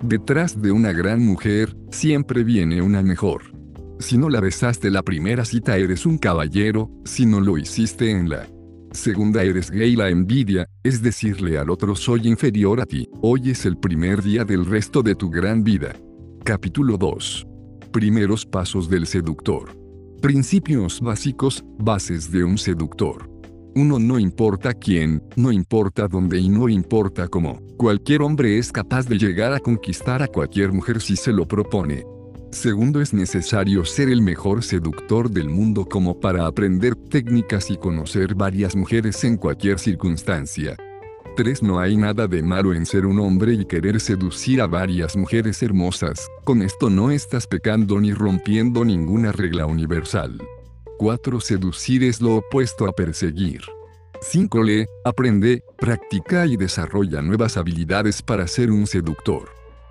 Detrás 0.03 0.61
de 0.61 0.73
una 0.73 0.93
gran 0.93 1.25
mujer, 1.25 1.77
siempre 1.91 2.45
viene 2.45 2.83
una 2.83 3.03
mejor. 3.03 3.43
Si 3.99 4.19
no 4.19 4.29
la 4.29 4.41
besaste 4.41 4.91
la 4.91 5.03
primera 5.03 5.45
cita 5.45 5.77
eres 5.77 6.07
un 6.07 6.19
caballero, 6.19 6.91
si 7.05 7.25
no 7.25 7.41
lo 7.41 7.57
hiciste 7.57 8.11
en 8.11 8.29
la 8.29 8.49
segunda 8.93 9.43
eres 9.43 9.71
gay 9.71 9.97
la 9.97 10.11
envidia, 10.11 10.69
es 10.83 11.03
decirle 11.03 11.59
al 11.59 11.71
otro 11.71 11.97
soy 11.97 12.29
inferior 12.29 12.81
a 12.81 12.87
ti, 12.87 13.09
hoy 13.23 13.51
es 13.51 13.65
el 13.65 13.79
primer 13.79 14.23
día 14.23 14.45
del 14.45 14.67
resto 14.67 15.03
de 15.03 15.15
tu 15.15 15.31
gran 15.31 15.65
vida. 15.65 15.95
Capítulo 16.45 16.99
2. 16.99 17.47
Primeros 17.93 18.45
pasos 18.45 18.91
del 18.91 19.07
seductor. 19.07 19.77
Principios 20.21 21.01
básicos, 21.01 21.65
bases 21.79 22.31
de 22.31 22.45
un 22.45 22.59
seductor. 22.59 23.32
Uno 23.75 23.99
no 23.99 24.19
importa 24.19 24.75
quién, 24.75 25.23
no 25.35 25.51
importa 25.51 26.07
dónde 26.07 26.39
y 26.39 26.51
no 26.51 26.69
importa 26.69 27.27
cómo. 27.29 27.59
Cualquier 27.79 28.21
hombre 28.21 28.59
es 28.59 28.71
capaz 28.71 29.07
de 29.07 29.17
llegar 29.17 29.55
a 29.55 29.61
conquistar 29.61 30.23
a 30.23 30.29
cualquier 30.29 30.73
mujer 30.73 31.01
si 31.01 31.17
se 31.17 31.33
lo 31.33 31.49
propone. 31.49 32.05
Segundo, 32.51 33.01
es 33.01 33.15
necesario 33.15 33.87
ser 33.87 34.11
el 34.11 34.21
mejor 34.21 34.63
seductor 34.63 35.31
del 35.31 35.49
mundo 35.49 35.87
como 35.87 36.21
para 36.21 36.47
aprender 36.47 36.95
técnicas 36.95 37.71
y 37.71 37.79
conocer 37.79 38.35
varias 38.35 38.77
mujeres 38.77 39.25
en 39.25 39.39
cualquier 39.39 39.79
circunstancia. 39.79 40.77
3. 41.35 41.63
No 41.63 41.81
hay 41.81 41.97
nada 41.97 42.29
de 42.29 42.43
malo 42.43 42.75
en 42.75 42.85
ser 42.85 43.07
un 43.07 43.21
hombre 43.21 43.55
y 43.55 43.65
querer 43.65 44.01
seducir 44.01 44.61
a 44.61 44.67
varias 44.67 45.17
mujeres 45.17 45.63
hermosas, 45.63 46.29
con 46.45 46.61
esto 46.61 46.91
no 46.91 47.11
estás 47.11 47.47
pecando 47.47 47.99
ni 47.99 48.13
rompiendo 48.13 48.85
ninguna 48.85 49.33
regla 49.33 49.65
universal. 49.65 50.39
4. 50.99 51.41
Seducir 51.41 52.05
es 52.05 52.21
lo 52.21 52.37
opuesto 52.37 52.87
a 52.87 52.93
perseguir. 52.93 53.63
5. 54.21 54.63
Lee, 54.63 54.87
aprende, 55.05 55.65
practica 55.77 56.47
y 56.47 56.57
desarrolla 56.57 57.23
nuevas 57.23 57.57
habilidades 57.57 58.23
para 58.23 58.47
ser 58.47 58.71
un 58.71 58.87
seductor. 58.87 59.49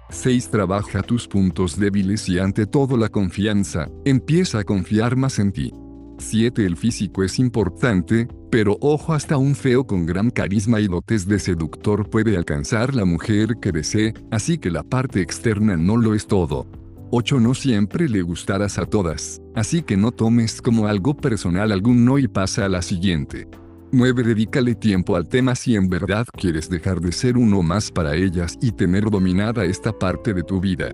6. 0.09 0.49
Trabaja 0.49 1.01
tus 1.01 1.27
puntos 1.27 1.77
débiles 1.77 2.27
y 2.29 2.39
ante 2.39 2.65
todo 2.65 2.97
la 2.97 3.09
confianza, 3.09 3.89
empieza 4.05 4.59
a 4.59 4.63
confiar 4.63 5.15
más 5.15 5.39
en 5.39 5.51
ti. 5.51 5.71
7. 6.17 6.65
El 6.65 6.77
físico 6.77 7.23
es 7.23 7.39
importante, 7.39 8.27
pero 8.49 8.77
ojo 8.79 9.13
hasta 9.13 9.37
un 9.37 9.55
feo 9.55 9.85
con 9.85 10.05
gran 10.05 10.29
carisma 10.29 10.79
y 10.79 10.87
dotes 10.87 11.27
de 11.27 11.39
seductor 11.39 12.09
puede 12.09 12.37
alcanzar 12.37 12.95
la 12.95 13.05
mujer 13.05 13.57
que 13.61 13.71
desee, 13.71 14.13
así 14.29 14.57
que 14.57 14.69
la 14.69 14.83
parte 14.83 15.21
externa 15.21 15.75
no 15.77 15.97
lo 15.97 16.13
es 16.13 16.27
todo. 16.27 16.67
8. 17.11 17.39
No 17.41 17.53
siempre 17.53 18.07
le 18.07 18.21
gustarás 18.21 18.77
a 18.77 18.85
todas, 18.85 19.41
así 19.53 19.83
que 19.83 19.97
no 19.97 20.11
tomes 20.11 20.61
como 20.61 20.87
algo 20.87 21.15
personal 21.15 21.71
algún 21.71 22.05
no 22.05 22.17
y 22.17 22.27
pasa 22.27 22.65
a 22.65 22.69
la 22.69 22.81
siguiente. 22.81 23.47
9. 23.91 24.23
Dedícale 24.23 24.75
tiempo 24.75 25.17
al 25.17 25.27
tema 25.27 25.53
si 25.55 25.75
en 25.75 25.89
verdad 25.89 26.25
quieres 26.31 26.69
dejar 26.69 27.01
de 27.01 27.11
ser 27.11 27.37
uno 27.37 27.61
más 27.61 27.91
para 27.91 28.15
ellas 28.15 28.57
y 28.61 28.71
tener 28.71 29.09
dominada 29.09 29.65
esta 29.65 29.91
parte 29.91 30.33
de 30.33 30.43
tu 30.43 30.61
vida. 30.61 30.93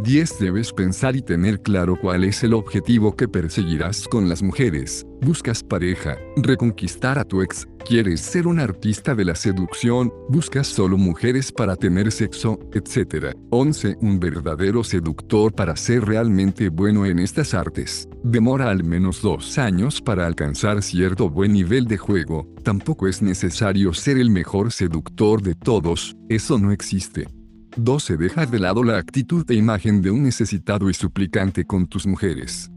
10. 0.00 0.38
Debes 0.38 0.72
pensar 0.72 1.16
y 1.16 1.22
tener 1.22 1.60
claro 1.60 1.96
cuál 2.00 2.22
es 2.22 2.44
el 2.44 2.54
objetivo 2.54 3.16
que 3.16 3.26
perseguirás 3.26 4.06
con 4.06 4.28
las 4.28 4.42
mujeres. 4.42 5.04
Buscas 5.20 5.64
pareja, 5.64 6.16
reconquistar 6.36 7.18
a 7.18 7.24
tu 7.24 7.42
ex, 7.42 7.66
quieres 7.84 8.20
ser 8.20 8.46
un 8.46 8.60
artista 8.60 9.16
de 9.16 9.24
la 9.24 9.34
seducción, 9.34 10.12
buscas 10.28 10.68
solo 10.68 10.96
mujeres 10.96 11.50
para 11.50 11.74
tener 11.74 12.12
sexo, 12.12 12.60
etc. 12.72 13.34
11. 13.50 13.96
Un 14.00 14.20
verdadero 14.20 14.84
seductor 14.84 15.52
para 15.52 15.74
ser 15.74 16.04
realmente 16.04 16.68
bueno 16.68 17.04
en 17.04 17.18
estas 17.18 17.52
artes. 17.52 18.08
Demora 18.22 18.70
al 18.70 18.84
menos 18.84 19.20
dos 19.20 19.58
años 19.58 20.00
para 20.00 20.26
alcanzar 20.26 20.82
cierto 20.82 21.28
buen 21.28 21.52
nivel 21.52 21.86
de 21.86 21.98
juego. 21.98 22.46
Tampoco 22.62 23.08
es 23.08 23.20
necesario 23.20 23.92
ser 23.92 24.18
el 24.18 24.30
mejor 24.30 24.70
seductor 24.70 25.42
de 25.42 25.56
todos, 25.56 26.16
eso 26.28 26.58
no 26.58 26.70
existe. 26.70 27.37
12. 27.76 28.16
Deja 28.16 28.46
de 28.46 28.58
lado 28.58 28.82
la 28.82 28.98
actitud 28.98 29.48
e 29.50 29.54
imagen 29.54 30.02
de 30.02 30.10
un 30.10 30.22
necesitado 30.22 30.90
y 30.90 30.94
suplicante 30.94 31.64
con 31.64 31.86
tus 31.86 32.06
mujeres. 32.06 32.70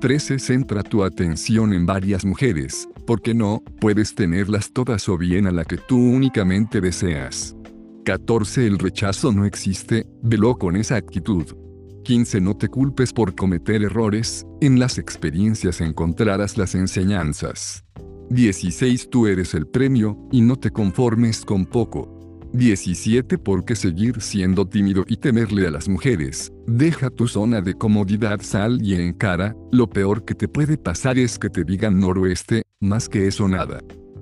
13. 0.00 0.38
Centra 0.38 0.82
tu 0.82 1.02
atención 1.02 1.72
en 1.72 1.84
varias 1.84 2.24
mujeres, 2.24 2.88
porque 3.06 3.34
no, 3.34 3.62
puedes 3.80 4.14
tenerlas 4.14 4.72
todas 4.72 5.08
o 5.08 5.18
bien 5.18 5.46
a 5.46 5.50
la 5.50 5.64
que 5.64 5.76
tú 5.76 5.98
únicamente 5.98 6.80
deseas. 6.80 7.56
14. 8.04 8.66
El 8.66 8.78
rechazo 8.78 9.32
no 9.32 9.44
existe, 9.44 10.06
velo 10.22 10.56
con 10.56 10.76
esa 10.76 10.96
actitud. 10.96 11.44
15. 12.04 12.40
No 12.40 12.56
te 12.56 12.68
culpes 12.68 13.12
por 13.12 13.34
cometer 13.34 13.82
errores, 13.82 14.46
en 14.60 14.78
las 14.78 14.98
experiencias 14.98 15.80
encontrarás 15.80 16.56
las 16.56 16.74
enseñanzas. 16.74 17.84
16. 18.30 19.10
Tú 19.10 19.26
eres 19.26 19.52
el 19.54 19.66
premio, 19.66 20.16
y 20.30 20.42
no 20.42 20.56
te 20.56 20.70
conformes 20.70 21.44
con 21.44 21.66
poco. 21.66 22.17
17. 22.52 23.38
¿Por 23.38 23.64
qué 23.64 23.76
seguir 23.76 24.20
siendo 24.20 24.66
tímido 24.66 25.04
y 25.06 25.16
temerle 25.16 25.66
a 25.66 25.70
las 25.70 25.88
mujeres? 25.88 26.52
Deja 26.66 27.10
tu 27.10 27.28
zona 27.28 27.60
de 27.60 27.74
comodidad, 27.74 28.40
sal 28.42 28.80
y 28.82 28.94
encara, 28.94 29.56
lo 29.70 29.88
peor 29.88 30.24
que 30.24 30.34
te 30.34 30.48
puede 30.48 30.78
pasar 30.78 31.18
es 31.18 31.38
que 31.38 31.50
te 31.50 31.64
digan 31.64 31.98
noroeste, 31.98 32.62
más 32.80 33.08
que 33.08 33.26
eso 33.26 33.48
nada. 33.48 33.80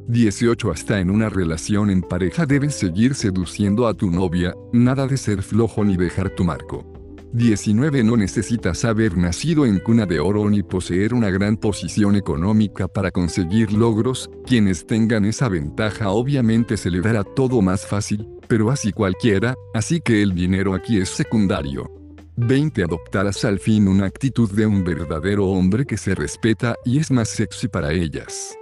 18 0.09 0.71
Hasta 0.71 1.01
en 1.01 1.11
una 1.11 1.29
relación 1.29 1.91
en 1.91 2.01
pareja 2.01 2.47
debes 2.47 2.75
seguir 2.77 3.15
seduciendo 3.15 3.89
a 3.89 3.95
tu 3.95 4.11
novia, 4.11 4.55
nada 4.73 5.07
de 5.07 5.17
ser 5.17 5.43
flojo 5.43 5.85
ni 5.85 5.97
dejar 5.97 6.31
tu 6.31 6.45
marco. 6.45 6.96
19 7.37 8.03
No 8.03 8.17
necesitas 8.17 8.87
haber 8.87 9.19
nacido 9.19 9.67
en 9.67 9.79
cuna 9.79 10.07
de 10.07 10.21
oro 10.21 10.49
ni 10.49 10.63
poseer 10.63 11.13
una 11.13 11.29
gran 11.29 11.59
posición 11.59 12.17
económica 12.17 12.89
para 12.89 13.11
conseguir 13.11 13.75
logros, 13.75 14.31
quienes 14.47 14.87
tengan 14.87 15.27
esa 15.27 15.51
ventaja 15.51 16.09
obviamente 16.09 16.79
se 16.79 16.91
le 16.91 17.03
dará 17.03 17.25
todo 17.25 17.61
más 17.61 17.87
fácil, 17.87 18.27
pero 18.49 18.71
así 18.71 18.91
cualquiera, 18.91 19.55
así 19.75 20.01
que 20.01 20.23
el 20.23 20.35
dinero 20.35 20.73
aquí 20.75 20.97
es 20.97 21.11
secundario. 21.11 21.91
20 22.37 22.83
Adoptarás 22.83 23.45
al 23.45 23.59
fin 23.59 23.87
una 23.87 24.07
actitud 24.07 24.51
de 24.51 24.65
un 24.67 24.83
verdadero 24.83 25.47
hombre 25.47 25.85
que 25.85 25.99
se 25.99 26.15
respeta 26.15 26.75
y 26.87 26.99
es 26.99 27.11
más 27.11 27.29
sexy 27.29 27.69
para 27.69 27.93
ellas. 27.93 28.57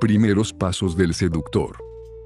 Primeros 0.00 0.52
pasos 0.52 0.96
del 0.96 1.14
seductor. 1.14 1.78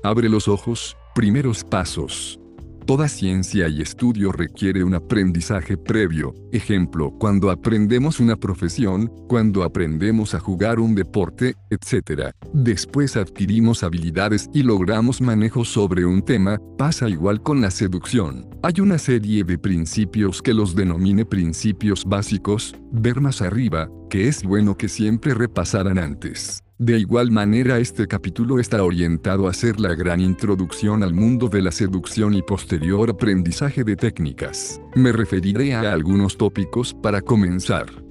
Abre 0.03 0.29
los 0.29 0.49
ojos, 0.49 0.99
primeros 1.15 1.65
pasos. 1.65 2.39
Toda 2.87 3.09
ciencia 3.09 3.67
y 3.67 3.81
estudio 3.81 4.31
requiere 4.31 4.85
un 4.85 4.93
aprendizaje 4.93 5.79
previo, 5.79 6.35
ejemplo, 6.53 7.13
cuando 7.19 7.51
aprendemos 7.51 8.21
una 8.21 8.37
profesión, 8.37 9.11
cuando 9.27 9.63
aprendemos 9.63 10.35
a 10.35 10.39
jugar 10.39 10.79
un 10.79 10.95
deporte, 10.95 11.55
etc. 11.71 12.33
Después 12.53 13.17
adquirimos 13.17 13.83
habilidades 13.83 14.51
y 14.53 14.63
logramos 14.63 15.23
manejo 15.23 15.65
sobre 15.65 16.05
un 16.05 16.21
tema, 16.21 16.61
pasa 16.77 17.09
igual 17.09 17.41
con 17.43 17.63
la 17.63 17.71
seducción. 17.71 18.47
Hay 18.63 18.81
una 18.81 18.99
serie 18.99 19.45
de 19.45 19.57
principios 19.57 20.43
que 20.43 20.53
los 20.53 20.75
denomine 20.75 21.25
principios 21.25 22.05
básicos, 22.05 22.77
ver 22.93 23.19
más 23.19 23.41
arriba, 23.41 23.89
que 24.11 24.29
es 24.29 24.43
bueno 24.43 24.77
que 24.77 24.91
siempre 24.91 25.33
repasaran 25.33 25.99
antes. 25.99 26.64
De 26.79 26.99
igual 26.99 27.31
manera 27.31 27.79
este 27.79 28.09
capítulo 28.09 28.59
está 28.59 28.83
orientado 28.83 29.47
a 29.47 29.55
ser 29.55 29.79
la 29.79 29.95
gran 29.95 30.21
introducción 30.21 31.05
al 31.05 31.15
mundo 31.15 31.49
de 31.49 31.63
la 31.63 31.71
seducción 31.71 32.35
y 32.35 32.43
posterior 32.43 33.11
aprendizaje 33.11 33.85
de 33.85 33.95
técnicas. 33.95 34.81
Me 34.97 35.13
referiré 35.13 35.73
a 35.75 35.93
algunos 35.93 36.37
tópicos 36.37 36.93
para 36.93 37.21
comenzar. 37.21 38.04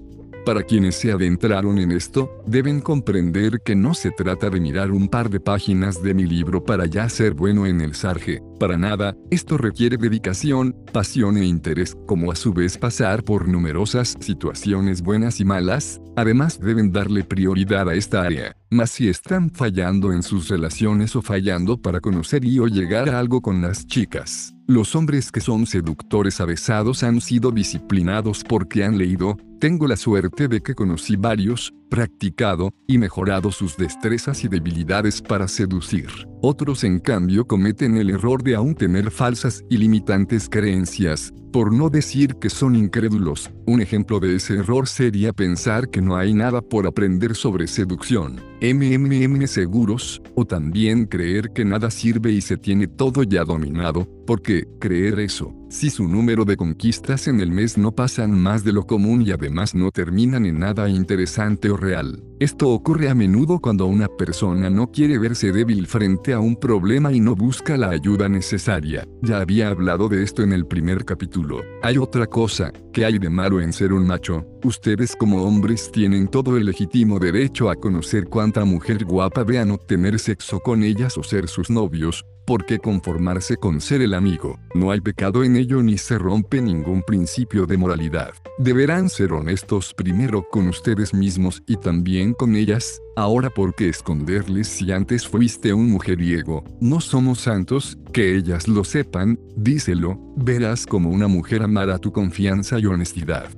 Para 0.46 0.64
quienes 0.64 0.96
se 0.96 1.10
adentraron 1.10 1.78
en 1.78 1.92
esto, 1.92 2.44
deben 2.46 2.82
comprender 2.82 3.62
que 3.64 3.76
no 3.76 3.94
se 3.94 4.12
trata 4.12 4.50
de 4.50 4.60
mirar 4.60 4.92
un 4.92 5.08
par 5.08 5.30
de 5.30 5.40
páginas 5.40 6.04
de 6.04 6.14
mi 6.14 6.26
libro 6.26 6.66
para 6.66 6.86
ya 6.86 7.08
ser 7.08 7.34
bueno 7.34 7.66
en 7.66 7.80
el 7.80 7.96
sarge, 7.96 8.42
para 8.60 8.78
nada, 8.78 9.16
esto 9.32 9.58
requiere 9.58 9.96
dedicación, 9.96 10.76
pasión 10.92 11.38
e 11.38 11.46
interés, 11.46 11.96
como 12.06 12.30
a 12.30 12.36
su 12.36 12.54
vez 12.54 12.78
pasar 12.78 13.24
por 13.24 13.48
numerosas 13.48 14.16
situaciones 14.20 15.02
buenas 15.02 15.40
y 15.40 15.46
malas, 15.46 16.02
además 16.18 16.60
deben 16.60 16.92
darle 16.92 17.24
prioridad 17.24 17.90
a 17.90 17.94
esta 17.94 18.22
área, 18.22 18.56
mas 18.74 18.92
si 18.92 19.08
están 19.08 19.50
fallando 19.50 20.12
en 20.12 20.24
sus 20.24 20.50
relaciones 20.50 21.16
o 21.16 21.22
fallando 21.22 21.78
para 21.78 22.02
conocer 22.02 22.44
y 22.44 22.60
o 22.60 22.68
llegar 22.68 23.10
a 23.10 23.20
algo 23.20 23.42
con 23.42 23.62
las 23.62 23.86
chicas. 23.86 24.54
Los 24.68 24.96
hombres 24.96 25.32
que 25.32 25.42
son 25.42 25.66
seductores 25.66 26.42
avesados 26.42 27.04
han 27.04 27.22
sido 27.22 27.52
disciplinados 27.52 28.44
porque 28.44 28.84
han 28.84 28.98
leído, 28.98 29.38
tengo 29.60 29.88
la 29.88 29.96
suerte 29.96 30.48
de 30.48 30.62
que 30.62 30.74
conocí 30.74 31.16
varios, 31.16 31.74
practicado, 31.94 32.74
y 32.88 32.98
mejorado 32.98 33.52
sus 33.52 33.78
destrezas 33.78 34.44
y 34.44 34.48
debilidades 34.48 35.22
para 35.22 35.48
seducir. 35.48 36.08
Otros 36.42 36.84
en 36.84 36.98
cambio 36.98 37.46
cometen 37.46 37.98
el 37.98 38.10
error 38.10 38.42
de 38.42 38.56
aún 38.56 38.74
tener 38.74 39.12
falsas 39.12 39.64
y 39.70 39.78
limitantes 39.78 40.50
creencias, 40.50 41.32
por 41.52 41.72
no 41.72 41.92
decir 41.92 42.38
que 42.42 42.50
son 42.50 42.76
incrédulos. 42.76 43.52
Un 43.68 43.80
ejemplo 43.80 44.20
de 44.20 44.38
ese 44.38 44.56
error 44.56 44.88
sería 44.88 45.34
pensar 45.34 45.88
que 45.88 46.02
no 46.02 46.18
hay 46.18 46.34
nada 46.34 46.64
por 46.64 46.88
aprender 46.88 47.36
sobre 47.36 47.68
seducción, 47.68 48.42
MMM 48.60 49.46
seguros, 49.46 50.20
o 50.34 50.46
también 50.46 51.06
creer 51.06 51.52
que 51.54 51.64
nada 51.64 51.92
sirve 51.92 52.32
y 52.32 52.42
se 52.42 52.58
tiene 52.58 52.88
todo 52.88 53.22
ya 53.22 53.44
dominado, 53.44 54.08
porque, 54.26 54.68
creer 54.80 55.20
eso, 55.20 55.54
si 55.70 55.90
su 55.90 56.08
número 56.08 56.46
de 56.46 56.56
conquistas 56.56 57.28
en 57.28 57.40
el 57.40 57.52
mes 57.52 57.78
no 57.78 57.92
pasan 57.92 58.32
más 58.32 58.64
de 58.64 58.72
lo 58.72 58.86
común 58.86 59.24
y 59.24 59.32
además 59.32 59.74
no 59.74 59.92
terminan 59.92 60.46
en 60.46 60.60
nada 60.60 60.88
interesante 60.88 61.72
o 61.72 61.78
real. 61.78 62.24
Esto 62.40 62.70
ocurre 62.70 63.10
a 63.10 63.16
menudo 63.16 63.60
cuando 63.60 63.86
una 63.86 64.08
persona 64.08 64.70
no 64.70 64.92
quiere 64.92 65.18
verse 65.18 65.52
débil 65.52 65.88
frente 65.88 66.34
a 66.34 66.40
un 66.40 66.56
problema 66.58 67.12
y 67.12 67.20
no 67.20 67.36
busca 67.36 67.78
la 67.78 67.90
ayuda 67.90 68.30
necesaria. 68.30 69.08
Ya 69.22 69.40
había 69.40 69.70
hablado 69.70 70.10
de 70.10 70.24
esto 70.24 70.44
en 70.44 70.54
el 70.54 70.68
primer 70.68 71.06
capítulo. 71.06 71.62
Hay 71.82 71.98
otra 71.98 72.28
cosa, 72.28 72.72
que 72.92 73.06
hay 73.06 73.18
de 73.18 73.30
malo 73.30 73.62
en 73.62 73.74
ser 73.74 73.94
un 73.94 74.06
macho? 74.06 74.46
Ustedes 74.64 75.16
como 75.16 75.44
hombres 75.44 75.92
tienen 75.92 76.28
todo 76.28 76.58
el 76.58 76.66
legítimo 76.66 77.18
derecho 77.18 77.70
a 77.70 77.76
conocer 77.76 78.26
cuánta 78.26 78.64
mujer 78.66 79.06
guapa 79.06 79.44
vean 79.44 79.72
o 79.72 79.78
tener 79.78 80.20
sexo 80.20 80.60
con 80.60 80.84
ellas 80.84 81.18
o 81.18 81.24
ser 81.24 81.48
sus 81.48 81.70
novios, 81.70 82.26
¿Por 82.46 82.66
qué 82.66 82.78
conformarse 82.78 83.56
con 83.56 83.80
ser 83.80 84.02
el 84.02 84.14
amigo? 84.14 84.60
No 84.76 84.92
hay 84.92 85.00
pecado 85.00 85.46
en 85.46 85.56
ello 85.56 85.82
ni 85.82 85.98
se 85.98 86.18
rompe 86.18 86.62
ningún 86.62 87.02
principio 87.02 87.66
de 87.66 87.78
moralidad. 87.78 88.34
Deberán 88.58 89.08
ser 89.08 89.32
honestos 89.32 89.94
primero 89.94 90.46
con 90.50 90.68
ustedes 90.68 91.14
mismos 91.14 91.64
y 91.68 91.78
también 91.78 92.34
con 92.34 92.58
ellas. 92.58 93.00
Ahora 93.16 93.50
por 93.50 93.74
qué 93.76 93.88
esconderles 93.88 94.68
si 94.68 94.92
antes 94.92 95.26
fuiste 95.26 95.74
un 95.74 95.90
mujeriego. 95.90 96.66
No 96.82 97.00
somos 97.00 97.40
santos, 97.40 97.98
que 98.12 98.36
ellas 98.36 98.68
lo 98.68 98.84
sepan, 98.84 99.40
díselo, 99.56 100.20
verás 100.36 100.86
como 100.86 101.12
una 101.12 101.30
mujer 101.30 101.64
amará 101.64 101.98
tu 101.98 102.12
confianza 102.12 102.78
y 102.78 102.88
honestidad. 102.88 103.50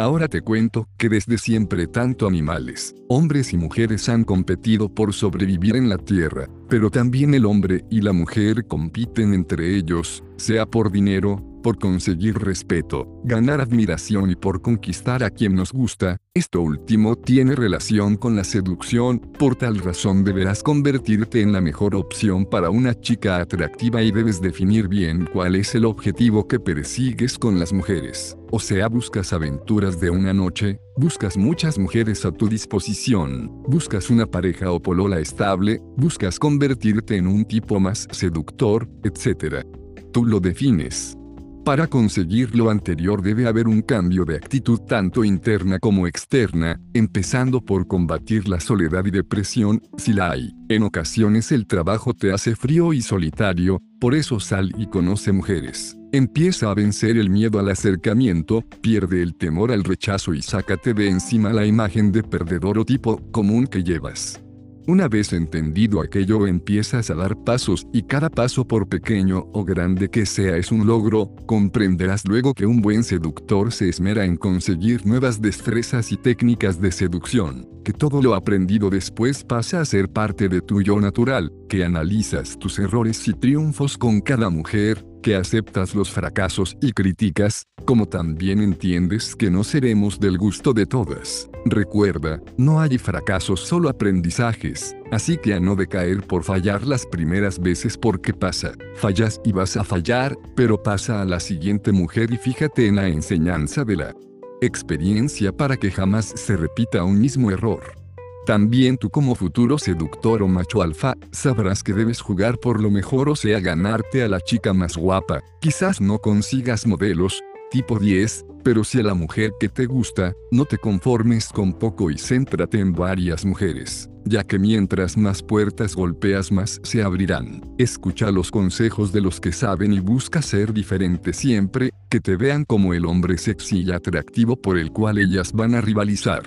Ahora 0.00 0.28
te 0.28 0.40
cuento 0.40 0.88
que 0.96 1.10
desde 1.10 1.36
siempre 1.36 1.86
tanto 1.86 2.26
animales, 2.26 2.94
hombres 3.10 3.52
y 3.52 3.58
mujeres 3.58 4.08
han 4.08 4.24
competido 4.24 4.88
por 4.88 5.12
sobrevivir 5.12 5.76
en 5.76 5.90
la 5.90 5.98
Tierra, 5.98 6.48
pero 6.70 6.88
también 6.90 7.34
el 7.34 7.44
hombre 7.44 7.84
y 7.90 8.00
la 8.00 8.14
mujer 8.14 8.66
compiten 8.66 9.34
entre 9.34 9.76
ellos, 9.76 10.24
sea 10.38 10.64
por 10.64 10.90
dinero, 10.90 11.44
por 11.62 11.78
conseguir 11.78 12.38
respeto, 12.38 13.06
ganar 13.24 13.60
admiración 13.60 14.30
y 14.30 14.36
por 14.36 14.62
conquistar 14.62 15.22
a 15.22 15.30
quien 15.30 15.54
nos 15.54 15.72
gusta, 15.72 16.18
esto 16.34 16.60
último 16.60 17.16
tiene 17.16 17.56
relación 17.56 18.16
con 18.16 18.36
la 18.36 18.44
seducción, 18.44 19.18
por 19.18 19.56
tal 19.56 19.78
razón 19.78 20.24
deberás 20.24 20.62
convertirte 20.62 21.40
en 21.42 21.52
la 21.52 21.60
mejor 21.60 21.94
opción 21.94 22.46
para 22.46 22.70
una 22.70 22.94
chica 22.98 23.38
atractiva 23.38 24.02
y 24.02 24.12
debes 24.12 24.40
definir 24.40 24.88
bien 24.88 25.28
cuál 25.32 25.56
es 25.56 25.74
el 25.74 25.84
objetivo 25.84 26.46
que 26.46 26.60
persigues 26.60 27.38
con 27.38 27.58
las 27.58 27.72
mujeres. 27.72 28.36
O 28.52 28.58
sea, 28.58 28.88
buscas 28.88 29.32
aventuras 29.32 30.00
de 30.00 30.10
una 30.10 30.32
noche, 30.32 30.80
buscas 30.96 31.36
muchas 31.36 31.78
mujeres 31.78 32.24
a 32.24 32.32
tu 32.32 32.48
disposición, 32.48 33.50
buscas 33.66 34.10
una 34.10 34.26
pareja 34.26 34.72
o 34.72 34.80
polola 34.80 35.20
estable, 35.20 35.80
buscas 35.96 36.38
convertirte 36.38 37.16
en 37.16 37.26
un 37.26 37.44
tipo 37.44 37.78
más 37.78 38.08
seductor, 38.10 38.88
etc. 39.04 39.64
Tú 40.12 40.24
lo 40.24 40.40
defines. 40.40 41.16
Para 41.64 41.86
conseguir 41.86 42.56
lo 42.56 42.70
anterior 42.70 43.22
debe 43.22 43.46
haber 43.46 43.68
un 43.68 43.82
cambio 43.82 44.24
de 44.24 44.34
actitud 44.34 44.80
tanto 44.80 45.24
interna 45.24 45.78
como 45.78 46.06
externa, 46.06 46.80
empezando 46.94 47.60
por 47.60 47.86
combatir 47.86 48.48
la 48.48 48.60
soledad 48.60 49.04
y 49.04 49.10
depresión, 49.10 49.82
si 49.98 50.14
la 50.14 50.30
hay. 50.30 50.54
En 50.70 50.82
ocasiones 50.82 51.52
el 51.52 51.66
trabajo 51.66 52.14
te 52.14 52.32
hace 52.32 52.56
frío 52.56 52.94
y 52.94 53.02
solitario, 53.02 53.82
por 54.00 54.14
eso 54.14 54.40
sal 54.40 54.72
y 54.78 54.86
conoce 54.86 55.32
mujeres. 55.32 55.98
Empieza 56.12 56.70
a 56.70 56.74
vencer 56.74 57.18
el 57.18 57.28
miedo 57.28 57.58
al 57.60 57.68
acercamiento, 57.68 58.64
pierde 58.80 59.22
el 59.22 59.34
temor 59.34 59.70
al 59.70 59.84
rechazo 59.84 60.32
y 60.32 60.40
sácate 60.40 60.94
de 60.94 61.10
encima 61.10 61.52
la 61.52 61.66
imagen 61.66 62.10
de 62.10 62.22
perdedor 62.22 62.78
o 62.78 62.84
tipo 62.86 63.20
común 63.30 63.66
que 63.66 63.84
llevas. 63.84 64.40
Una 64.90 65.06
vez 65.06 65.32
entendido 65.32 66.00
aquello 66.00 66.48
empiezas 66.48 67.10
a 67.10 67.14
dar 67.14 67.36
pasos 67.44 67.86
y 67.92 68.02
cada 68.02 68.28
paso 68.28 68.66
por 68.66 68.88
pequeño 68.88 69.46
o 69.52 69.64
grande 69.64 70.08
que 70.08 70.26
sea 70.26 70.56
es 70.56 70.72
un 70.72 70.84
logro, 70.84 71.30
comprenderás 71.46 72.26
luego 72.26 72.54
que 72.54 72.66
un 72.66 72.80
buen 72.80 73.04
seductor 73.04 73.70
se 73.70 73.88
esmera 73.88 74.24
en 74.24 74.36
conseguir 74.36 75.06
nuevas 75.06 75.40
destrezas 75.40 76.10
y 76.10 76.16
técnicas 76.16 76.80
de 76.80 76.90
seducción, 76.90 77.68
que 77.84 77.92
todo 77.92 78.20
lo 78.20 78.34
aprendido 78.34 78.90
después 78.90 79.44
pasa 79.44 79.80
a 79.80 79.84
ser 79.84 80.08
parte 80.08 80.48
de 80.48 80.60
tu 80.60 80.82
yo 80.82 81.00
natural, 81.00 81.52
que 81.68 81.84
analizas 81.84 82.58
tus 82.58 82.80
errores 82.80 83.28
y 83.28 83.32
triunfos 83.32 83.96
con 83.96 84.20
cada 84.20 84.50
mujer, 84.50 85.06
que 85.20 85.36
aceptas 85.36 85.94
los 85.94 86.10
fracasos 86.10 86.76
y 86.80 86.92
criticas, 86.92 87.66
como 87.84 88.06
también 88.06 88.60
entiendes 88.60 89.36
que 89.36 89.50
no 89.50 89.64
seremos 89.64 90.18
del 90.18 90.38
gusto 90.38 90.72
de 90.72 90.86
todas. 90.86 91.48
Recuerda, 91.64 92.40
no 92.56 92.80
hay 92.80 92.98
fracasos 92.98 93.60
solo 93.60 93.88
aprendizajes, 93.88 94.96
así 95.10 95.36
que 95.36 95.54
a 95.54 95.60
no 95.60 95.76
decaer 95.76 96.22
por 96.22 96.44
fallar 96.44 96.86
las 96.86 97.06
primeras 97.06 97.58
veces 97.58 97.96
porque 97.96 98.32
pasa, 98.32 98.72
fallas 98.96 99.40
y 99.44 99.52
vas 99.52 99.76
a 99.76 99.84
fallar, 99.84 100.36
pero 100.56 100.82
pasa 100.82 101.20
a 101.20 101.24
la 101.24 101.40
siguiente 101.40 101.92
mujer 101.92 102.32
y 102.32 102.36
fíjate 102.36 102.86
en 102.86 102.96
la 102.96 103.08
enseñanza 103.08 103.84
de 103.84 103.96
la 103.96 104.14
experiencia 104.60 105.52
para 105.52 105.76
que 105.76 105.90
jamás 105.90 106.26
se 106.36 106.56
repita 106.56 107.04
un 107.04 107.20
mismo 107.20 107.50
error. 107.50 107.99
También 108.46 108.96
tú 108.96 109.10
como 109.10 109.34
futuro 109.34 109.78
seductor 109.78 110.42
o 110.42 110.48
macho 110.48 110.82
alfa, 110.82 111.14
sabrás 111.30 111.82
que 111.82 111.92
debes 111.92 112.20
jugar 112.20 112.58
por 112.58 112.80
lo 112.80 112.90
mejor 112.90 113.28
o 113.28 113.36
sea 113.36 113.60
ganarte 113.60 114.22
a 114.22 114.28
la 114.28 114.40
chica 114.40 114.72
más 114.72 114.96
guapa. 114.96 115.42
Quizás 115.60 116.00
no 116.00 116.18
consigas 116.18 116.86
modelos, 116.86 117.42
tipo 117.70 117.98
10, 117.98 118.46
pero 118.64 118.82
si 118.82 119.00
a 119.00 119.02
la 119.02 119.14
mujer 119.14 119.52
que 119.60 119.68
te 119.68 119.86
gusta, 119.86 120.34
no 120.50 120.64
te 120.64 120.78
conformes 120.78 121.48
con 121.48 121.72
poco 121.72 122.10
y 122.10 122.18
céntrate 122.18 122.78
en 122.78 122.92
varias 122.92 123.44
mujeres, 123.44 124.08
ya 124.24 124.42
que 124.44 124.58
mientras 124.58 125.16
más 125.16 125.42
puertas 125.42 125.94
golpeas 125.94 126.50
más 126.50 126.80
se 126.82 127.02
abrirán. 127.02 127.62
Escucha 127.78 128.30
los 128.30 128.50
consejos 128.50 129.12
de 129.12 129.20
los 129.20 129.40
que 129.40 129.52
saben 129.52 129.92
y 129.92 130.00
busca 130.00 130.42
ser 130.42 130.72
diferente 130.72 131.32
siempre, 131.32 131.90
que 132.08 132.20
te 132.20 132.36
vean 132.36 132.64
como 132.64 132.94
el 132.94 133.06
hombre 133.06 133.38
sexy 133.38 133.82
y 133.82 133.92
atractivo 133.92 134.56
por 134.56 134.78
el 134.78 134.90
cual 134.92 135.18
ellas 135.18 135.52
van 135.52 135.74
a 135.74 135.80
rivalizar. 135.80 136.42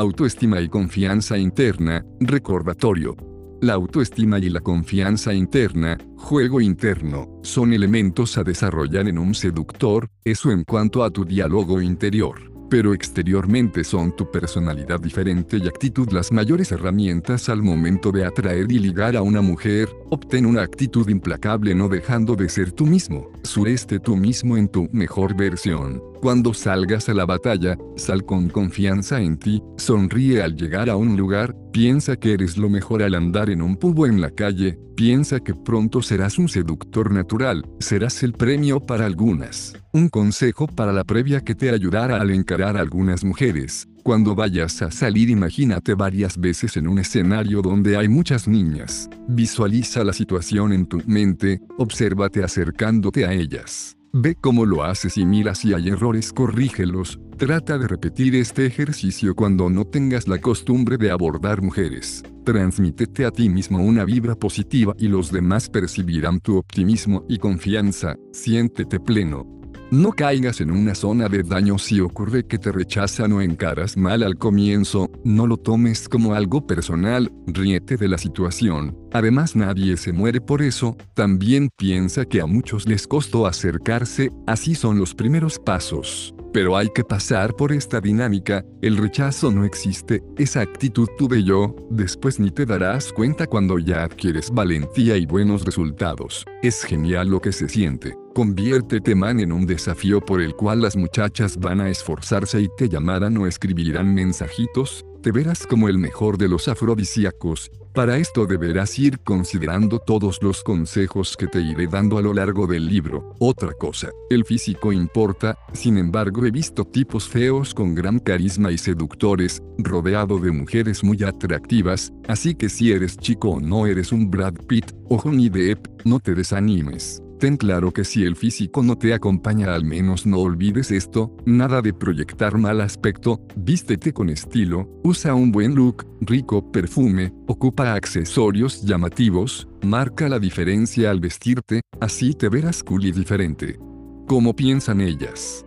Autoestima 0.00 0.62
y 0.62 0.68
confianza 0.70 1.36
interna, 1.36 2.02
recordatorio. 2.20 3.14
La 3.60 3.74
autoestima 3.74 4.38
y 4.38 4.48
la 4.48 4.60
confianza 4.60 5.34
interna, 5.34 5.98
juego 6.16 6.62
interno, 6.62 7.38
son 7.42 7.74
elementos 7.74 8.38
a 8.38 8.42
desarrollar 8.42 9.08
en 9.08 9.18
un 9.18 9.34
seductor, 9.34 10.08
eso 10.24 10.52
en 10.52 10.64
cuanto 10.64 11.04
a 11.04 11.10
tu 11.10 11.26
diálogo 11.26 11.82
interior 11.82 12.50
pero 12.70 12.94
exteriormente 12.94 13.82
son 13.82 14.14
tu 14.14 14.30
personalidad 14.30 15.00
diferente 15.00 15.56
y 15.56 15.66
actitud 15.66 16.08
las 16.12 16.30
mayores 16.30 16.70
herramientas 16.70 17.48
al 17.48 17.62
momento 17.62 18.12
de 18.12 18.24
atraer 18.24 18.70
y 18.70 18.78
ligar 18.78 19.16
a 19.16 19.22
una 19.22 19.40
mujer, 19.40 19.88
obtén 20.08 20.46
una 20.46 20.62
actitud 20.62 21.08
implacable 21.08 21.74
no 21.74 21.88
dejando 21.88 22.36
de 22.36 22.48
ser 22.48 22.70
tú 22.70 22.86
mismo, 22.86 23.32
sureste 23.42 23.98
tú 23.98 24.14
mismo 24.14 24.56
en 24.56 24.68
tu 24.68 24.88
mejor 24.92 25.36
versión. 25.36 26.00
Cuando 26.20 26.52
salgas 26.52 27.08
a 27.08 27.14
la 27.14 27.24
batalla, 27.24 27.78
sal 27.96 28.26
con 28.26 28.50
confianza 28.50 29.22
en 29.22 29.38
ti, 29.38 29.62
sonríe 29.78 30.42
al 30.42 30.54
llegar 30.54 30.90
a 30.90 30.96
un 30.96 31.16
lugar, 31.16 31.56
piensa 31.72 32.16
que 32.16 32.34
eres 32.34 32.58
lo 32.58 32.68
mejor 32.68 33.02
al 33.02 33.14
andar 33.14 33.48
en 33.48 33.62
un 33.62 33.76
pubo 33.76 34.06
en 34.06 34.20
la 34.20 34.30
calle, 34.30 34.78
piensa 34.96 35.40
que 35.40 35.54
pronto 35.54 36.02
serás 36.02 36.38
un 36.38 36.50
seductor 36.50 37.10
natural, 37.10 37.64
serás 37.78 38.22
el 38.22 38.34
premio 38.34 38.80
para 38.80 39.06
algunas. 39.06 39.72
Un 39.94 40.10
consejo 40.10 40.66
para 40.66 40.92
la 40.92 41.04
previa 41.04 41.40
que 41.40 41.54
te 41.54 41.70
ayudará 41.70 42.20
al 42.20 42.30
encarar 42.32 42.76
a 42.76 42.80
algunas 42.80 43.24
mujeres. 43.24 43.88
Cuando 44.02 44.34
vayas 44.34 44.82
a 44.82 44.90
salir 44.90 45.30
imagínate 45.30 45.94
varias 45.94 46.36
veces 46.36 46.76
en 46.76 46.86
un 46.86 46.98
escenario 46.98 47.62
donde 47.62 47.96
hay 47.96 48.08
muchas 48.08 48.46
niñas. 48.46 49.08
Visualiza 49.26 50.04
la 50.04 50.12
situación 50.12 50.74
en 50.74 50.84
tu 50.84 51.00
mente, 51.06 51.62
obsérvate 51.78 52.44
acercándote 52.44 53.24
a 53.24 53.32
ellas. 53.32 53.96
Ve 54.12 54.34
cómo 54.34 54.66
lo 54.66 54.82
haces 54.82 55.16
y 55.18 55.24
mira 55.24 55.54
si 55.54 55.72
hay 55.72 55.88
errores, 55.88 56.32
corrígelos. 56.32 57.20
Trata 57.36 57.78
de 57.78 57.86
repetir 57.86 58.34
este 58.34 58.66
ejercicio 58.66 59.36
cuando 59.36 59.70
no 59.70 59.84
tengas 59.84 60.26
la 60.26 60.40
costumbre 60.40 60.96
de 60.96 61.12
abordar 61.12 61.62
mujeres. 61.62 62.24
Transmítete 62.44 63.24
a 63.24 63.30
ti 63.30 63.48
mismo 63.48 63.78
una 63.78 64.04
vibra 64.04 64.34
positiva 64.34 64.94
y 64.98 65.06
los 65.06 65.30
demás 65.30 65.70
percibirán 65.70 66.40
tu 66.40 66.56
optimismo 66.56 67.24
y 67.28 67.38
confianza. 67.38 68.16
Siéntete 68.32 68.98
pleno, 68.98 69.46
no 69.90 70.12
caigas 70.12 70.60
en 70.60 70.70
una 70.70 70.94
zona 70.94 71.28
de 71.28 71.42
daño 71.42 71.78
si 71.78 72.00
ocurre 72.00 72.46
que 72.46 72.58
te 72.58 72.70
rechazan 72.70 73.32
o 73.32 73.40
encaras 73.40 73.96
mal 73.96 74.22
al 74.22 74.36
comienzo, 74.36 75.10
no 75.24 75.46
lo 75.46 75.56
tomes 75.56 76.08
como 76.08 76.34
algo 76.34 76.66
personal, 76.66 77.32
ríete 77.46 77.96
de 77.96 78.08
la 78.08 78.18
situación. 78.18 78.96
Además 79.12 79.56
nadie 79.56 79.96
se 79.96 80.12
muere 80.12 80.40
por 80.40 80.62
eso, 80.62 80.96
también 81.14 81.68
piensa 81.76 82.24
que 82.24 82.40
a 82.40 82.46
muchos 82.46 82.86
les 82.86 83.06
costó 83.06 83.46
acercarse, 83.46 84.30
así 84.46 84.74
son 84.74 84.98
los 84.98 85.14
primeros 85.14 85.58
pasos. 85.58 86.34
Pero 86.52 86.76
hay 86.76 86.88
que 86.92 87.04
pasar 87.04 87.54
por 87.54 87.72
esta 87.72 88.00
dinámica, 88.00 88.64
el 88.82 88.96
rechazo 88.96 89.52
no 89.52 89.64
existe, 89.64 90.22
esa 90.36 90.60
actitud 90.60 91.08
tuve 91.16 91.44
yo, 91.44 91.76
después 91.90 92.40
ni 92.40 92.50
te 92.50 92.66
darás 92.66 93.12
cuenta 93.12 93.46
cuando 93.46 93.78
ya 93.78 94.02
adquieres 94.02 94.50
valentía 94.50 95.16
y 95.16 95.26
buenos 95.26 95.64
resultados. 95.64 96.44
Es 96.62 96.82
genial 96.82 97.28
lo 97.28 97.40
que 97.40 97.52
se 97.52 97.68
siente. 97.68 98.16
Conviértete 98.34 99.16
man 99.16 99.40
en 99.40 99.50
un 99.50 99.66
desafío 99.66 100.20
por 100.20 100.40
el 100.40 100.54
cual 100.54 100.82
las 100.82 100.96
muchachas 100.96 101.58
van 101.58 101.80
a 101.80 101.90
esforzarse 101.90 102.60
y 102.60 102.68
te 102.76 102.88
llamarán 102.88 103.36
o 103.36 103.46
escribirán 103.46 104.14
mensajitos, 104.14 105.04
te 105.20 105.32
verás 105.32 105.66
como 105.66 105.88
el 105.88 105.98
mejor 105.98 106.38
de 106.38 106.48
los 106.48 106.68
afrodisíacos, 106.68 107.72
para 107.92 108.18
esto 108.18 108.46
deberás 108.46 108.96
ir 109.00 109.18
considerando 109.18 109.98
todos 109.98 110.38
los 110.42 110.62
consejos 110.62 111.36
que 111.36 111.48
te 111.48 111.60
iré 111.60 111.88
dando 111.88 112.18
a 112.18 112.22
lo 112.22 112.32
largo 112.32 112.68
del 112.68 112.86
libro. 112.86 113.34
Otra 113.40 113.72
cosa, 113.72 114.10
el 114.30 114.44
físico 114.44 114.92
importa, 114.92 115.58
sin 115.72 115.98
embargo 115.98 116.46
he 116.46 116.52
visto 116.52 116.84
tipos 116.84 117.28
feos 117.28 117.74
con 117.74 117.96
gran 117.96 118.20
carisma 118.20 118.70
y 118.70 118.78
seductores, 118.78 119.60
rodeado 119.78 120.38
de 120.38 120.52
mujeres 120.52 121.02
muy 121.02 121.20
atractivas, 121.24 122.12
así 122.28 122.54
que 122.54 122.68
si 122.68 122.92
eres 122.92 123.16
chico 123.16 123.50
o 123.50 123.60
no 123.60 123.86
eres 123.86 124.12
un 124.12 124.30
Brad 124.30 124.54
Pitt 124.68 124.92
o 125.08 125.18
Johnny 125.18 125.48
Depp, 125.48 125.84
no 126.04 126.20
te 126.20 126.36
desanimes. 126.36 127.20
Ten 127.40 127.56
claro 127.56 127.90
que 127.90 128.04
si 128.04 128.24
el 128.24 128.36
físico 128.36 128.82
no 128.82 128.98
te 128.98 129.14
acompaña 129.14 129.74
al 129.74 129.82
menos 129.82 130.26
no 130.26 130.40
olvides 130.40 130.90
esto, 130.90 131.34
nada 131.46 131.80
de 131.80 131.94
proyectar 131.94 132.58
mal 132.58 132.82
aspecto, 132.82 133.40
vístete 133.56 134.12
con 134.12 134.28
estilo, 134.28 134.90
usa 135.04 135.32
un 135.32 135.50
buen 135.50 135.74
look, 135.74 136.06
rico 136.20 136.70
perfume, 136.70 137.32
ocupa 137.46 137.94
accesorios 137.94 138.82
llamativos, 138.82 139.66
marca 139.80 140.28
la 140.28 140.38
diferencia 140.38 141.10
al 141.10 141.20
vestirte, 141.20 141.80
así 141.98 142.34
te 142.34 142.50
verás 142.50 142.82
cool 142.82 143.06
y 143.06 143.12
diferente. 143.12 143.78
¿Cómo 144.26 144.54
piensan 144.54 145.00
ellas? 145.00 145.64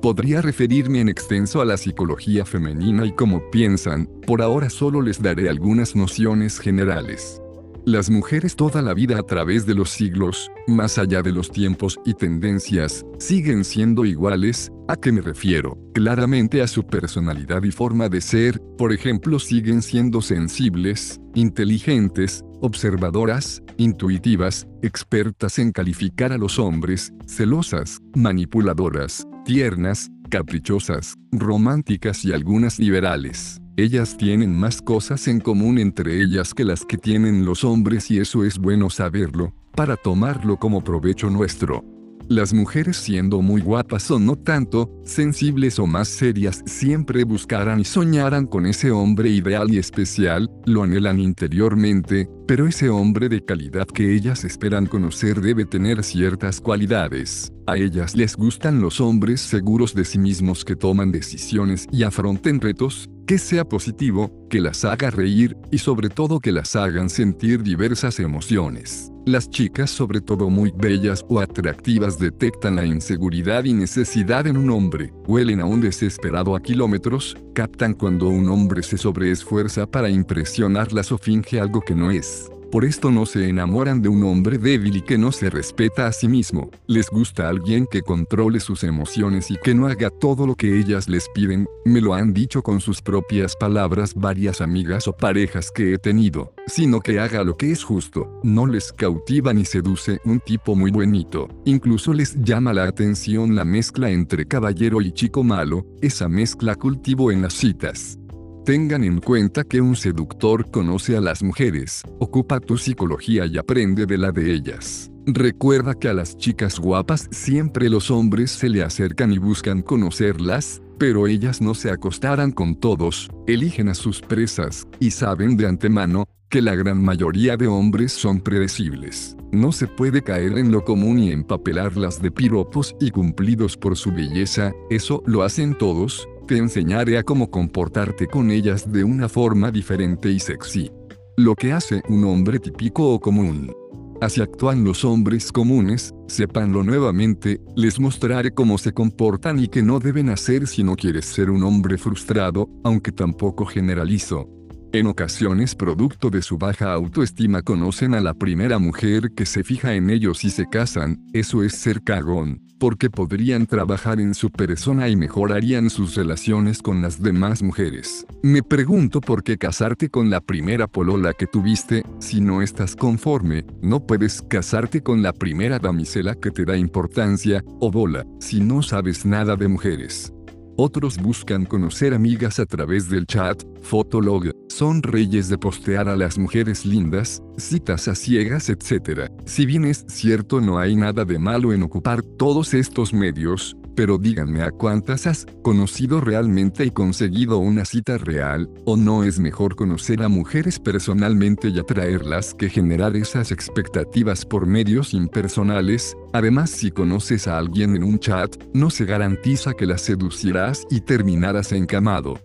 Podría 0.00 0.40
referirme 0.42 1.00
en 1.00 1.08
extenso 1.08 1.60
a 1.60 1.64
la 1.64 1.76
psicología 1.76 2.44
femenina 2.44 3.04
y 3.04 3.12
cómo 3.12 3.50
piensan, 3.50 4.08
por 4.28 4.42
ahora 4.42 4.70
solo 4.70 5.02
les 5.02 5.20
daré 5.20 5.48
algunas 5.48 5.96
nociones 5.96 6.60
generales. 6.60 7.42
Las 7.86 8.10
mujeres 8.10 8.56
toda 8.56 8.82
la 8.82 8.94
vida 8.94 9.16
a 9.16 9.22
través 9.22 9.64
de 9.64 9.76
los 9.76 9.90
siglos, 9.90 10.50
más 10.66 10.98
allá 10.98 11.22
de 11.22 11.30
los 11.30 11.52
tiempos 11.52 12.00
y 12.04 12.14
tendencias, 12.14 13.06
siguen 13.20 13.62
siendo 13.64 14.04
iguales, 14.04 14.72
¿a 14.88 14.96
qué 14.96 15.12
me 15.12 15.20
refiero? 15.20 15.78
Claramente 15.94 16.62
a 16.62 16.66
su 16.66 16.82
personalidad 16.82 17.62
y 17.62 17.70
forma 17.70 18.08
de 18.08 18.20
ser, 18.20 18.60
por 18.76 18.92
ejemplo 18.92 19.38
siguen 19.38 19.82
siendo 19.82 20.20
sensibles, 20.20 21.20
inteligentes, 21.36 22.44
observadoras, 22.60 23.62
intuitivas, 23.76 24.66
expertas 24.82 25.60
en 25.60 25.70
calificar 25.70 26.32
a 26.32 26.38
los 26.38 26.58
hombres, 26.58 27.12
celosas, 27.28 28.00
manipuladoras, 28.16 29.24
tiernas, 29.44 30.10
caprichosas, 30.28 31.14
románticas 31.30 32.24
y 32.24 32.32
algunas 32.32 32.80
liberales. 32.80 33.60
Ellas 33.78 34.16
tienen 34.16 34.58
más 34.58 34.80
cosas 34.80 35.28
en 35.28 35.38
común 35.38 35.78
entre 35.78 36.22
ellas 36.22 36.54
que 36.54 36.64
las 36.64 36.86
que 36.86 36.96
tienen 36.96 37.44
los 37.44 37.62
hombres 37.62 38.10
y 38.10 38.18
eso 38.18 38.42
es 38.42 38.58
bueno 38.58 38.88
saberlo, 38.88 39.52
para 39.74 39.96
tomarlo 39.96 40.56
como 40.56 40.82
provecho 40.82 41.28
nuestro. 41.28 41.84
Las 42.26 42.54
mujeres 42.54 42.96
siendo 42.96 43.42
muy 43.42 43.60
guapas 43.60 44.10
o 44.10 44.18
no 44.18 44.34
tanto, 44.36 44.90
sensibles 45.04 45.78
o 45.78 45.86
más 45.86 46.08
serias 46.08 46.62
siempre 46.64 47.24
buscarán 47.24 47.78
y 47.80 47.84
soñarán 47.84 48.46
con 48.46 48.64
ese 48.64 48.90
hombre 48.90 49.28
ideal 49.28 49.70
y 49.70 49.76
especial, 49.76 50.50
lo 50.64 50.82
anhelan 50.82 51.20
interiormente, 51.20 52.30
Pero 52.46 52.68
ese 52.68 52.88
hombre 52.90 53.28
de 53.28 53.44
calidad 53.44 53.88
que 53.88 54.14
ellas 54.14 54.44
esperan 54.44 54.86
conocer 54.86 55.40
debe 55.40 55.64
tener 55.64 56.04
ciertas 56.04 56.60
cualidades. 56.60 57.52
A 57.66 57.76
ellas 57.76 58.14
les 58.14 58.36
gustan 58.36 58.80
los 58.80 59.00
hombres 59.00 59.40
seguros 59.40 59.92
de 59.94 60.04
sí 60.04 60.20
mismos 60.20 60.64
que 60.64 60.76
toman 60.76 61.10
decisiones 61.10 61.88
y 61.90 62.04
afronten 62.04 62.60
retos, 62.60 63.10
que 63.26 63.38
sea 63.38 63.64
positivo, 63.64 64.46
que 64.48 64.60
las 64.60 64.84
haga 64.84 65.10
reír, 65.10 65.56
y 65.72 65.78
sobre 65.78 66.08
todo 66.08 66.38
que 66.38 66.52
las 66.52 66.76
hagan 66.76 67.10
sentir 67.10 67.64
diversas 67.64 68.20
emociones. 68.20 69.10
Las 69.26 69.50
chicas, 69.50 69.90
sobre 69.90 70.20
todo 70.20 70.48
muy 70.48 70.72
bellas 70.76 71.24
o 71.28 71.40
atractivas, 71.40 72.16
detectan 72.20 72.76
la 72.76 72.86
inseguridad 72.86 73.64
y 73.64 73.72
necesidad 73.72 74.46
en 74.46 74.56
un 74.56 74.70
hombre, 74.70 75.12
huelen 75.26 75.58
a 75.60 75.64
un 75.64 75.80
desesperado 75.80 76.54
a 76.54 76.62
kilómetros, 76.62 77.36
captan 77.52 77.94
cuando 77.94 78.28
un 78.28 78.48
hombre 78.48 78.84
se 78.84 78.96
sobreesfuerza 78.96 79.90
para 79.90 80.08
impresionarlas 80.08 81.10
o 81.10 81.18
finge 81.18 81.58
algo 81.58 81.80
que 81.80 81.96
no 81.96 82.12
es. 82.12 82.35
Por 82.70 82.84
esto 82.84 83.10
no 83.10 83.26
se 83.26 83.48
enamoran 83.48 84.02
de 84.02 84.08
un 84.08 84.24
hombre 84.24 84.58
débil 84.58 84.96
y 84.96 85.02
que 85.02 85.18
no 85.18 85.30
se 85.30 85.50
respeta 85.50 86.06
a 86.06 86.12
sí 86.12 86.26
mismo. 86.26 86.70
Les 86.86 87.08
gusta 87.08 87.48
alguien 87.48 87.86
que 87.86 88.02
controle 88.02 88.58
sus 88.58 88.82
emociones 88.82 89.50
y 89.50 89.56
que 89.56 89.74
no 89.74 89.86
haga 89.86 90.10
todo 90.10 90.46
lo 90.46 90.56
que 90.56 90.78
ellas 90.78 91.08
les 91.08 91.28
piden. 91.28 91.66
Me 91.84 92.00
lo 92.00 92.14
han 92.14 92.32
dicho 92.32 92.62
con 92.62 92.80
sus 92.80 93.00
propias 93.00 93.54
palabras 93.54 94.14
varias 94.14 94.60
amigas 94.60 95.06
o 95.06 95.12
parejas 95.12 95.70
que 95.70 95.94
he 95.94 95.98
tenido, 95.98 96.52
sino 96.66 97.00
que 97.00 97.20
haga 97.20 97.44
lo 97.44 97.56
que 97.56 97.70
es 97.70 97.84
justo. 97.84 98.40
No 98.42 98.66
les 98.66 98.92
cautiva 98.92 99.52
ni 99.52 99.64
seduce 99.64 100.20
un 100.24 100.40
tipo 100.40 100.74
muy 100.74 100.90
buenito. 100.90 101.48
Incluso 101.64 102.12
les 102.12 102.34
llama 102.42 102.72
la 102.72 102.84
atención 102.84 103.54
la 103.54 103.64
mezcla 103.64 104.10
entre 104.10 104.46
caballero 104.46 105.00
y 105.00 105.12
chico 105.12 105.44
malo. 105.44 105.86
Esa 106.00 106.28
mezcla 106.28 106.74
cultivo 106.74 107.30
en 107.30 107.42
las 107.42 107.54
citas. 107.54 108.18
Tengan 108.66 109.04
en 109.04 109.20
cuenta 109.20 109.62
que 109.62 109.80
un 109.80 109.94
seductor 109.94 110.68
conoce 110.72 111.16
a 111.16 111.20
las 111.20 111.40
mujeres, 111.40 112.02
ocupa 112.18 112.58
tu 112.58 112.76
psicología 112.76 113.46
y 113.46 113.58
aprende 113.58 114.06
de 114.06 114.18
la 114.18 114.32
de 114.32 114.52
ellas. 114.52 115.08
Recuerda 115.24 115.94
que 115.94 116.08
a 116.08 116.14
las 116.14 116.36
chicas 116.36 116.80
guapas 116.80 117.28
siempre 117.30 117.88
los 117.88 118.10
hombres 118.10 118.50
se 118.50 118.68
le 118.68 118.82
acercan 118.82 119.32
y 119.32 119.38
buscan 119.38 119.82
conocerlas, 119.82 120.82
pero 120.98 121.28
ellas 121.28 121.60
no 121.60 121.74
se 121.76 121.92
acostarán 121.92 122.50
con 122.50 122.74
todos, 122.74 123.30
eligen 123.46 123.88
a 123.88 123.94
sus 123.94 124.20
presas, 124.20 124.88
y 124.98 125.12
saben 125.12 125.56
de 125.56 125.68
antemano, 125.68 126.24
que 126.48 126.60
la 126.60 126.74
gran 126.74 127.00
mayoría 127.00 127.56
de 127.56 127.68
hombres 127.68 128.10
son 128.10 128.40
predecibles. 128.40 129.36
No 129.52 129.70
se 129.70 129.86
puede 129.86 130.22
caer 130.22 130.58
en 130.58 130.72
lo 130.72 130.84
común 130.84 131.20
y 131.20 131.30
empapelarlas 131.30 132.20
de 132.20 132.32
piropos 132.32 132.96
y 133.00 133.12
cumplidos 133.12 133.76
por 133.76 133.96
su 133.96 134.10
belleza, 134.10 134.72
eso 134.90 135.22
lo 135.24 135.44
hacen 135.44 135.78
todos, 135.78 136.28
te 136.46 136.56
enseñaré 136.56 137.18
a 137.18 137.22
cómo 137.22 137.50
comportarte 137.50 138.26
con 138.26 138.50
ellas 138.50 138.90
de 138.90 139.04
una 139.04 139.28
forma 139.28 139.70
diferente 139.70 140.30
y 140.30 140.38
sexy. 140.38 140.90
Lo 141.36 141.54
que 141.54 141.72
hace 141.72 142.02
un 142.08 142.24
hombre 142.24 142.58
típico 142.58 143.12
o 143.12 143.20
común. 143.20 143.72
Así 144.20 144.40
actúan 144.40 144.82
los 144.84 145.04
hombres 145.04 145.52
comunes, 145.52 146.14
sépanlo 146.26 146.82
nuevamente, 146.82 147.60
les 147.74 148.00
mostraré 148.00 148.52
cómo 148.52 148.78
se 148.78 148.92
comportan 148.92 149.58
y 149.58 149.68
qué 149.68 149.82
no 149.82 149.98
deben 149.98 150.30
hacer 150.30 150.66
si 150.66 150.82
no 150.82 150.96
quieres 150.96 151.26
ser 151.26 151.50
un 151.50 151.64
hombre 151.64 151.98
frustrado, 151.98 152.70
aunque 152.82 153.12
tampoco 153.12 153.66
generalizo. 153.66 154.48
En 154.92 155.08
ocasiones 155.08 155.74
producto 155.74 156.30
de 156.30 156.40
su 156.40 156.56
baja 156.56 156.92
autoestima 156.92 157.60
conocen 157.60 158.14
a 158.14 158.20
la 158.20 158.32
primera 158.32 158.78
mujer 158.78 159.32
que 159.36 159.44
se 159.44 159.64
fija 159.64 159.94
en 159.94 160.08
ellos 160.08 160.44
y 160.44 160.50
se 160.50 160.66
casan, 160.66 161.18
eso 161.34 161.62
es 161.62 161.74
ser 161.74 162.02
cagón 162.02 162.65
porque 162.78 163.10
podrían 163.10 163.66
trabajar 163.66 164.20
en 164.20 164.34
su 164.34 164.50
persona 164.50 165.08
y 165.08 165.16
mejorarían 165.16 165.90
sus 165.90 166.14
relaciones 166.14 166.82
con 166.82 167.02
las 167.02 167.22
demás 167.22 167.62
mujeres. 167.62 168.26
Me 168.42 168.62
pregunto 168.62 169.20
por 169.20 169.42
qué 169.42 169.58
casarte 169.58 170.08
con 170.08 170.30
la 170.30 170.40
primera 170.40 170.86
polola 170.86 171.32
que 171.32 171.46
tuviste, 171.46 172.04
si 172.18 172.40
no 172.40 172.62
estás 172.62 172.96
conforme, 172.96 173.64
no 173.82 174.06
puedes 174.06 174.42
casarte 174.42 175.02
con 175.02 175.22
la 175.22 175.32
primera 175.32 175.78
damisela 175.78 176.34
que 176.34 176.50
te 176.50 176.64
da 176.64 176.76
importancia, 176.76 177.64
o 177.80 177.90
bola, 177.90 178.26
si 178.40 178.60
no 178.60 178.82
sabes 178.82 179.24
nada 179.24 179.56
de 179.56 179.68
mujeres. 179.68 180.32
Otros 180.78 181.16
buscan 181.16 181.64
conocer 181.64 182.12
amigas 182.12 182.60
a 182.60 182.66
través 182.66 183.08
del 183.08 183.26
chat, 183.26 183.62
fotolog, 183.80 184.50
son 184.68 185.02
reyes 185.02 185.48
de 185.48 185.56
postear 185.56 186.06
a 186.06 186.16
las 186.16 186.36
mujeres 186.36 186.84
lindas, 186.84 187.42
citas 187.56 188.08
a 188.08 188.14
ciegas, 188.14 188.68
etc. 188.68 189.30
Si 189.46 189.64
bien 189.64 189.86
es 189.86 190.04
cierto 190.06 190.60
no 190.60 190.78
hay 190.78 190.94
nada 190.94 191.24
de 191.24 191.38
malo 191.38 191.72
en 191.72 191.82
ocupar 191.82 192.20
todos 192.20 192.74
estos 192.74 193.14
medios, 193.14 193.74
pero 193.96 194.18
díganme 194.18 194.62
a 194.62 194.70
cuántas 194.70 195.26
has 195.26 195.46
conocido 195.62 196.20
realmente 196.20 196.84
y 196.84 196.90
conseguido 196.90 197.58
una 197.58 197.84
cita 197.84 198.18
real, 198.18 198.70
o 198.84 198.96
no 198.96 199.24
es 199.24 199.40
mejor 199.40 199.74
conocer 199.74 200.22
a 200.22 200.28
mujeres 200.28 200.78
personalmente 200.78 201.68
y 201.68 201.78
atraerlas 201.78 202.54
que 202.54 202.68
generar 202.68 203.16
esas 203.16 203.50
expectativas 203.50 204.44
por 204.44 204.66
medios 204.66 205.14
impersonales, 205.14 206.16
además 206.32 206.70
si 206.70 206.90
conoces 206.90 207.48
a 207.48 207.58
alguien 207.58 207.96
en 207.96 208.04
un 208.04 208.18
chat, 208.18 208.54
no 208.74 208.90
se 208.90 209.06
garantiza 209.06 209.72
que 209.72 209.86
la 209.86 209.98
seducirás 209.98 210.86
y 210.90 211.00
terminarás 211.00 211.72
encamado. 211.72 212.38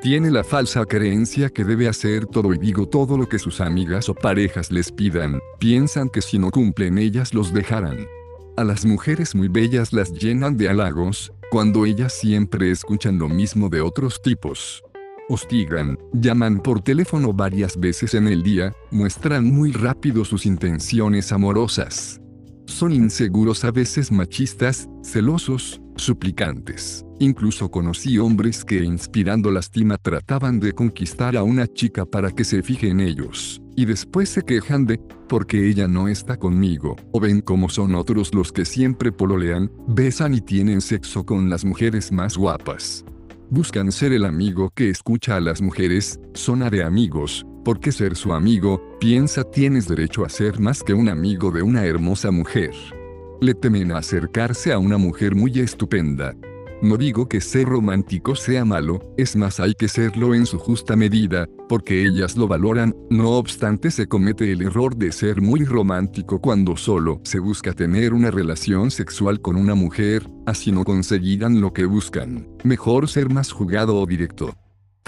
Tiene 0.00 0.30
la 0.30 0.44
falsa 0.44 0.84
creencia 0.84 1.48
que 1.48 1.64
debe 1.64 1.88
hacer 1.88 2.26
todo 2.26 2.54
y 2.54 2.58
digo 2.58 2.86
todo 2.86 3.18
lo 3.18 3.28
que 3.28 3.40
sus 3.40 3.60
amigas 3.60 4.08
o 4.08 4.14
parejas 4.14 4.70
les 4.70 4.92
pidan, 4.92 5.40
piensan 5.58 6.08
que 6.08 6.22
si 6.22 6.38
no 6.38 6.50
cumplen 6.52 6.98
ellas 6.98 7.34
los 7.34 7.52
dejarán. 7.52 8.06
A 8.58 8.64
las 8.64 8.84
mujeres 8.84 9.36
muy 9.36 9.46
bellas 9.46 9.92
las 9.92 10.12
llenan 10.12 10.56
de 10.56 10.68
halagos, 10.68 11.32
cuando 11.52 11.86
ellas 11.86 12.12
siempre 12.12 12.72
escuchan 12.72 13.16
lo 13.16 13.28
mismo 13.28 13.68
de 13.68 13.80
otros 13.80 14.20
tipos. 14.20 14.82
Hostigan, 15.28 15.96
llaman 16.12 16.58
por 16.58 16.80
teléfono 16.80 17.32
varias 17.32 17.78
veces 17.78 18.14
en 18.14 18.26
el 18.26 18.42
día, 18.42 18.72
muestran 18.90 19.44
muy 19.44 19.70
rápido 19.70 20.24
sus 20.24 20.44
intenciones 20.44 21.30
amorosas. 21.30 22.20
Son 22.66 22.90
inseguros 22.90 23.64
a 23.64 23.70
veces 23.70 24.10
machistas, 24.10 24.88
celosos, 25.04 25.80
suplicantes. 25.94 27.04
Incluso 27.20 27.70
conocí 27.70 28.18
hombres 28.18 28.64
que 28.64 28.82
inspirando 28.82 29.52
lástima 29.52 29.98
trataban 29.98 30.58
de 30.58 30.72
conquistar 30.72 31.36
a 31.36 31.44
una 31.44 31.68
chica 31.68 32.04
para 32.04 32.32
que 32.32 32.42
se 32.42 32.64
fije 32.64 32.88
en 32.88 32.98
ellos 32.98 33.62
y 33.78 33.84
después 33.84 34.28
se 34.28 34.42
quejan 34.42 34.86
de, 34.86 34.98
porque 35.28 35.68
ella 35.68 35.86
no 35.86 36.08
está 36.08 36.36
conmigo, 36.36 36.96
o 37.12 37.20
ven 37.20 37.40
cómo 37.40 37.68
son 37.68 37.94
otros 37.94 38.34
los 38.34 38.50
que 38.50 38.64
siempre 38.64 39.12
pololean, 39.12 39.70
besan 39.86 40.34
y 40.34 40.40
tienen 40.40 40.80
sexo 40.80 41.24
con 41.24 41.48
las 41.48 41.64
mujeres 41.64 42.10
más 42.10 42.36
guapas. 42.36 43.04
Buscan 43.50 43.92
ser 43.92 44.12
el 44.12 44.24
amigo 44.24 44.70
que 44.74 44.90
escucha 44.90 45.36
a 45.36 45.40
las 45.40 45.62
mujeres, 45.62 46.18
zona 46.34 46.70
de 46.70 46.82
amigos, 46.82 47.46
porque 47.64 47.92
ser 47.92 48.16
su 48.16 48.32
amigo, 48.32 48.82
piensa 48.98 49.44
tienes 49.44 49.86
derecho 49.86 50.24
a 50.24 50.28
ser 50.28 50.58
más 50.58 50.82
que 50.82 50.92
un 50.92 51.08
amigo 51.08 51.52
de 51.52 51.62
una 51.62 51.84
hermosa 51.84 52.32
mujer. 52.32 52.72
Le 53.40 53.54
temen 53.54 53.92
acercarse 53.92 54.72
a 54.72 54.80
una 54.80 54.98
mujer 54.98 55.36
muy 55.36 55.56
estupenda, 55.60 56.34
no 56.82 56.96
digo 56.96 57.28
que 57.28 57.40
ser 57.40 57.66
romántico 57.66 58.36
sea 58.36 58.64
malo, 58.64 59.00
es 59.16 59.36
más 59.36 59.60
hay 59.60 59.74
que 59.74 59.88
serlo 59.88 60.34
en 60.34 60.46
su 60.46 60.58
justa 60.58 60.96
medida, 60.96 61.46
porque 61.68 62.04
ellas 62.04 62.36
lo 62.36 62.46
valoran, 62.48 62.94
no 63.10 63.30
obstante 63.30 63.90
se 63.90 64.06
comete 64.06 64.52
el 64.52 64.62
error 64.62 64.96
de 64.96 65.12
ser 65.12 65.40
muy 65.40 65.64
romántico 65.64 66.40
cuando 66.40 66.76
solo 66.76 67.20
se 67.24 67.38
busca 67.38 67.72
tener 67.72 68.14
una 68.14 68.30
relación 68.30 68.90
sexual 68.90 69.40
con 69.40 69.56
una 69.56 69.74
mujer, 69.74 70.28
así 70.46 70.72
no 70.72 70.84
conseguirán 70.84 71.60
lo 71.60 71.72
que 71.72 71.84
buscan. 71.84 72.48
Mejor 72.64 73.08
ser 73.08 73.30
más 73.30 73.52
jugado 73.52 73.96
o 73.96 74.06
directo. 74.06 74.54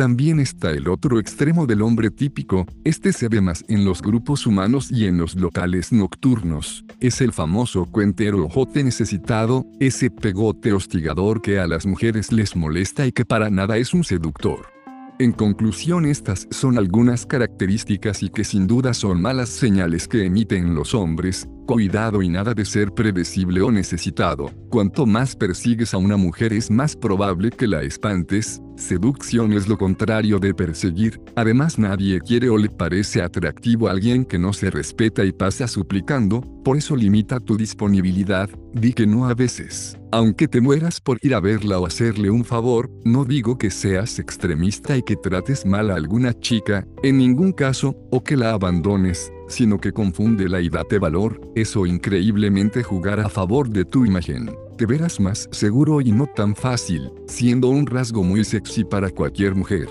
También 0.00 0.40
está 0.40 0.70
el 0.70 0.88
otro 0.88 1.20
extremo 1.20 1.66
del 1.66 1.82
hombre 1.82 2.10
típico, 2.10 2.64
este 2.84 3.12
se 3.12 3.28
ve 3.28 3.42
más 3.42 3.66
en 3.68 3.84
los 3.84 4.00
grupos 4.00 4.46
humanos 4.46 4.90
y 4.90 5.04
en 5.04 5.18
los 5.18 5.34
locales 5.34 5.92
nocturnos. 5.92 6.86
Es 7.00 7.20
el 7.20 7.34
famoso 7.34 7.84
cuentero 7.84 8.46
ojote 8.46 8.82
necesitado, 8.82 9.66
ese 9.78 10.08
pegote 10.10 10.72
hostigador 10.72 11.42
que 11.42 11.60
a 11.60 11.66
las 11.66 11.84
mujeres 11.84 12.32
les 12.32 12.56
molesta 12.56 13.06
y 13.06 13.12
que 13.12 13.26
para 13.26 13.50
nada 13.50 13.76
es 13.76 13.92
un 13.92 14.02
seductor. 14.02 14.68
En 15.18 15.32
conclusión, 15.32 16.06
estas 16.06 16.48
son 16.50 16.78
algunas 16.78 17.26
características 17.26 18.22
y 18.22 18.30
que 18.30 18.42
sin 18.42 18.66
duda 18.66 18.94
son 18.94 19.20
malas 19.20 19.50
señales 19.50 20.08
que 20.08 20.24
emiten 20.24 20.74
los 20.74 20.94
hombres, 20.94 21.46
cuidado 21.70 22.20
y 22.20 22.28
nada 22.28 22.52
de 22.52 22.64
ser 22.64 22.90
predecible 22.90 23.62
o 23.62 23.70
necesitado. 23.70 24.50
Cuanto 24.70 25.06
más 25.06 25.36
persigues 25.36 25.94
a 25.94 25.98
una 25.98 26.16
mujer 26.16 26.52
es 26.52 26.68
más 26.68 26.96
probable 26.96 27.50
que 27.50 27.68
la 27.68 27.82
espantes, 27.82 28.60
Seducción 28.80 29.52
es 29.52 29.68
lo 29.68 29.76
contrario 29.76 30.38
de 30.38 30.54
perseguir, 30.54 31.20
además 31.36 31.78
nadie 31.78 32.18
quiere 32.18 32.48
o 32.48 32.56
le 32.56 32.70
parece 32.70 33.20
atractivo 33.20 33.88
a 33.88 33.90
alguien 33.90 34.24
que 34.24 34.38
no 34.38 34.54
se 34.54 34.70
respeta 34.70 35.22
y 35.22 35.32
pasa 35.32 35.68
suplicando, 35.68 36.40
por 36.64 36.78
eso 36.78 36.96
limita 36.96 37.40
tu 37.40 37.58
disponibilidad, 37.58 38.48
di 38.72 38.94
que 38.94 39.06
no 39.06 39.28
a 39.28 39.34
veces. 39.34 39.98
Aunque 40.12 40.48
te 40.48 40.62
mueras 40.62 40.98
por 40.98 41.18
ir 41.20 41.34
a 41.34 41.40
verla 41.40 41.78
o 41.78 41.84
hacerle 41.86 42.30
un 42.30 42.42
favor, 42.42 42.90
no 43.04 43.26
digo 43.26 43.58
que 43.58 43.70
seas 43.70 44.18
extremista 44.18 44.96
y 44.96 45.02
que 45.02 45.16
trates 45.16 45.66
mal 45.66 45.90
a 45.90 45.96
alguna 45.96 46.32
chica, 46.32 46.86
en 47.02 47.18
ningún 47.18 47.52
caso, 47.52 47.94
o 48.10 48.24
que 48.24 48.36
la 48.36 48.52
abandones, 48.52 49.30
sino 49.50 49.78
que 49.78 49.92
confunde 49.92 50.48
la 50.48 50.62
y 50.62 50.70
date 50.70 50.98
valor, 50.98 51.38
eso 51.54 51.84
increíblemente 51.84 52.82
jugar 52.82 53.20
a 53.20 53.28
favor 53.28 53.68
de 53.68 53.84
tu 53.84 54.06
imagen 54.06 54.50
te 54.80 54.86
verás 54.86 55.20
más 55.20 55.46
seguro 55.52 56.00
y 56.00 56.10
no 56.10 56.26
tan 56.26 56.56
fácil, 56.56 57.12
siendo 57.26 57.68
un 57.68 57.84
rasgo 57.84 58.24
muy 58.24 58.44
sexy 58.44 58.82
para 58.82 59.10
cualquier 59.10 59.54
mujer. 59.54 59.90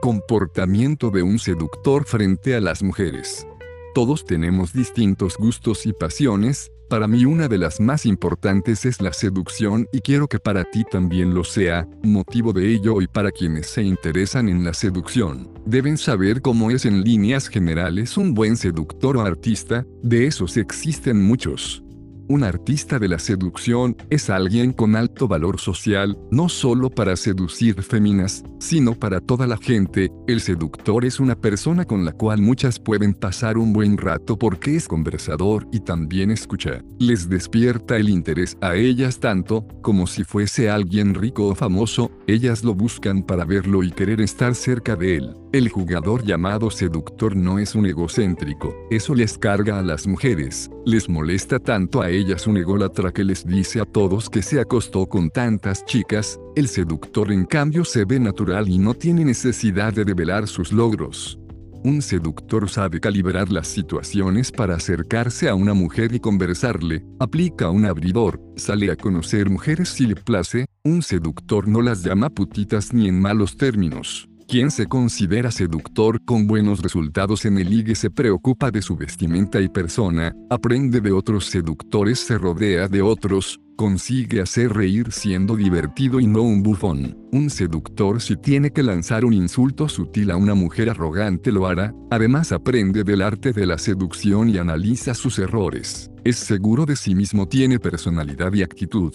Comportamiento 0.00 1.10
de 1.10 1.22
un 1.22 1.38
seductor 1.38 2.06
frente 2.06 2.54
a 2.54 2.60
las 2.62 2.82
mujeres. 2.82 3.46
Todos 3.94 4.24
tenemos 4.24 4.72
distintos 4.72 5.36
gustos 5.36 5.84
y 5.84 5.92
pasiones, 5.92 6.72
para 6.92 7.08
mí 7.08 7.24
una 7.24 7.48
de 7.48 7.56
las 7.56 7.80
más 7.80 8.04
importantes 8.04 8.84
es 8.84 9.00
la 9.00 9.14
seducción 9.14 9.88
y 9.92 10.02
quiero 10.02 10.28
que 10.28 10.38
para 10.38 10.62
ti 10.64 10.84
también 10.84 11.32
lo 11.32 11.42
sea, 11.42 11.88
motivo 12.02 12.52
de 12.52 12.68
ello 12.68 13.00
y 13.00 13.06
para 13.06 13.30
quienes 13.30 13.68
se 13.68 13.82
interesan 13.82 14.46
en 14.50 14.62
la 14.62 14.74
seducción. 14.74 15.48
Deben 15.64 15.96
saber 15.96 16.42
cómo 16.42 16.70
es 16.70 16.84
en 16.84 17.02
líneas 17.02 17.48
generales 17.48 18.18
un 18.18 18.34
buen 18.34 18.58
seductor 18.58 19.16
o 19.16 19.22
artista, 19.22 19.86
de 20.02 20.26
esos 20.26 20.58
existen 20.58 21.22
muchos. 21.22 21.82
Un 22.28 22.44
artista 22.44 22.98
de 22.98 23.08
la 23.08 23.18
seducción 23.18 23.96
es 24.08 24.30
alguien 24.30 24.72
con 24.72 24.96
alto 24.96 25.26
valor 25.26 25.58
social, 25.58 26.16
no 26.30 26.48
solo 26.48 26.88
para 26.88 27.16
seducir 27.16 27.82
féminas, 27.82 28.44
sino 28.58 28.94
para 28.94 29.20
toda 29.20 29.46
la 29.46 29.56
gente. 29.56 30.10
El 30.28 30.40
seductor 30.40 31.04
es 31.04 31.20
una 31.20 31.34
persona 31.34 31.84
con 31.84 32.04
la 32.04 32.12
cual 32.12 32.40
muchas 32.40 32.78
pueden 32.78 33.12
pasar 33.12 33.58
un 33.58 33.72
buen 33.72 33.98
rato 33.98 34.38
porque 34.38 34.76
es 34.76 34.86
conversador 34.86 35.66
y 35.72 35.80
también 35.80 36.30
escucha. 36.30 36.82
Les 36.98 37.28
despierta 37.28 37.96
el 37.96 38.08
interés 38.08 38.56
a 38.60 38.76
ellas 38.76 39.18
tanto 39.18 39.66
como 39.82 40.06
si 40.06 40.22
fuese 40.24 40.70
alguien 40.70 41.14
rico 41.14 41.48
o 41.48 41.54
famoso, 41.54 42.10
ellas 42.26 42.62
lo 42.62 42.74
buscan 42.74 43.22
para 43.24 43.44
verlo 43.44 43.82
y 43.82 43.90
querer 43.90 44.20
estar 44.20 44.54
cerca 44.54 44.96
de 44.96 45.16
él. 45.16 45.34
El 45.52 45.68
jugador 45.68 46.24
llamado 46.24 46.70
seductor 46.70 47.36
no 47.36 47.58
es 47.58 47.74
un 47.74 47.84
egocéntrico, 47.84 48.74
eso 48.90 49.14
les 49.14 49.36
carga 49.36 49.78
a 49.78 49.82
las 49.82 50.06
mujeres, 50.06 50.70
les 50.86 51.10
molesta 51.10 51.58
tanto 51.58 52.00
a 52.00 52.08
ellas 52.16 52.46
un 52.46 52.56
ególatra 52.56 53.12
que 53.12 53.24
les 53.24 53.46
dice 53.46 53.80
a 53.80 53.84
todos 53.84 54.28
que 54.28 54.42
se 54.42 54.60
acostó 54.60 55.06
con 55.06 55.30
tantas 55.30 55.84
chicas, 55.84 56.38
el 56.56 56.68
seductor 56.68 57.32
en 57.32 57.44
cambio 57.44 57.84
se 57.84 58.04
ve 58.04 58.20
natural 58.20 58.68
y 58.68 58.78
no 58.78 58.94
tiene 58.94 59.24
necesidad 59.24 59.92
de 59.92 60.04
revelar 60.04 60.46
sus 60.46 60.72
logros. 60.72 61.38
Un 61.84 62.00
seductor 62.00 62.70
sabe 62.70 63.00
calibrar 63.00 63.50
las 63.50 63.66
situaciones 63.66 64.52
para 64.52 64.76
acercarse 64.76 65.48
a 65.48 65.56
una 65.56 65.74
mujer 65.74 66.14
y 66.14 66.20
conversarle, 66.20 67.04
aplica 67.18 67.70
un 67.70 67.86
abridor, 67.86 68.40
sale 68.56 68.92
a 68.92 68.96
conocer 68.96 69.50
mujeres 69.50 69.88
si 69.88 70.06
le 70.06 70.14
place, 70.14 70.66
un 70.84 71.02
seductor 71.02 71.66
no 71.66 71.82
las 71.82 72.04
llama 72.04 72.30
putitas 72.30 72.92
ni 72.92 73.08
en 73.08 73.20
malos 73.20 73.56
términos. 73.56 74.28
Quien 74.52 74.70
se 74.70 74.84
considera 74.84 75.50
seductor 75.50 76.22
con 76.26 76.46
buenos 76.46 76.82
resultados 76.82 77.46
en 77.46 77.56
el 77.56 77.70
ligue 77.70 77.94
se 77.94 78.10
preocupa 78.10 78.70
de 78.70 78.82
su 78.82 78.96
vestimenta 78.96 79.62
y 79.62 79.70
persona, 79.70 80.36
aprende 80.50 81.00
de 81.00 81.10
otros 81.10 81.46
seductores, 81.46 82.18
se 82.18 82.36
rodea 82.36 82.86
de 82.86 83.00
otros, 83.00 83.58
consigue 83.76 84.42
hacer 84.42 84.74
reír 84.74 85.10
siendo 85.10 85.56
divertido 85.56 86.20
y 86.20 86.26
no 86.26 86.42
un 86.42 86.62
bufón. 86.62 87.16
Un 87.32 87.48
seductor 87.48 88.20
si 88.20 88.36
tiene 88.36 88.72
que 88.72 88.82
lanzar 88.82 89.24
un 89.24 89.32
insulto 89.32 89.88
sutil 89.88 90.30
a 90.30 90.36
una 90.36 90.54
mujer 90.54 90.90
arrogante 90.90 91.50
lo 91.50 91.66
hará, 91.66 91.94
además 92.10 92.52
aprende 92.52 93.04
del 93.04 93.22
arte 93.22 93.54
de 93.54 93.64
la 93.64 93.78
seducción 93.78 94.50
y 94.50 94.58
analiza 94.58 95.14
sus 95.14 95.38
errores. 95.38 96.10
Es 96.24 96.36
seguro 96.36 96.84
de 96.84 96.96
sí 96.96 97.14
mismo, 97.14 97.48
tiene 97.48 97.78
personalidad 97.78 98.52
y 98.52 98.62
actitud. 98.62 99.14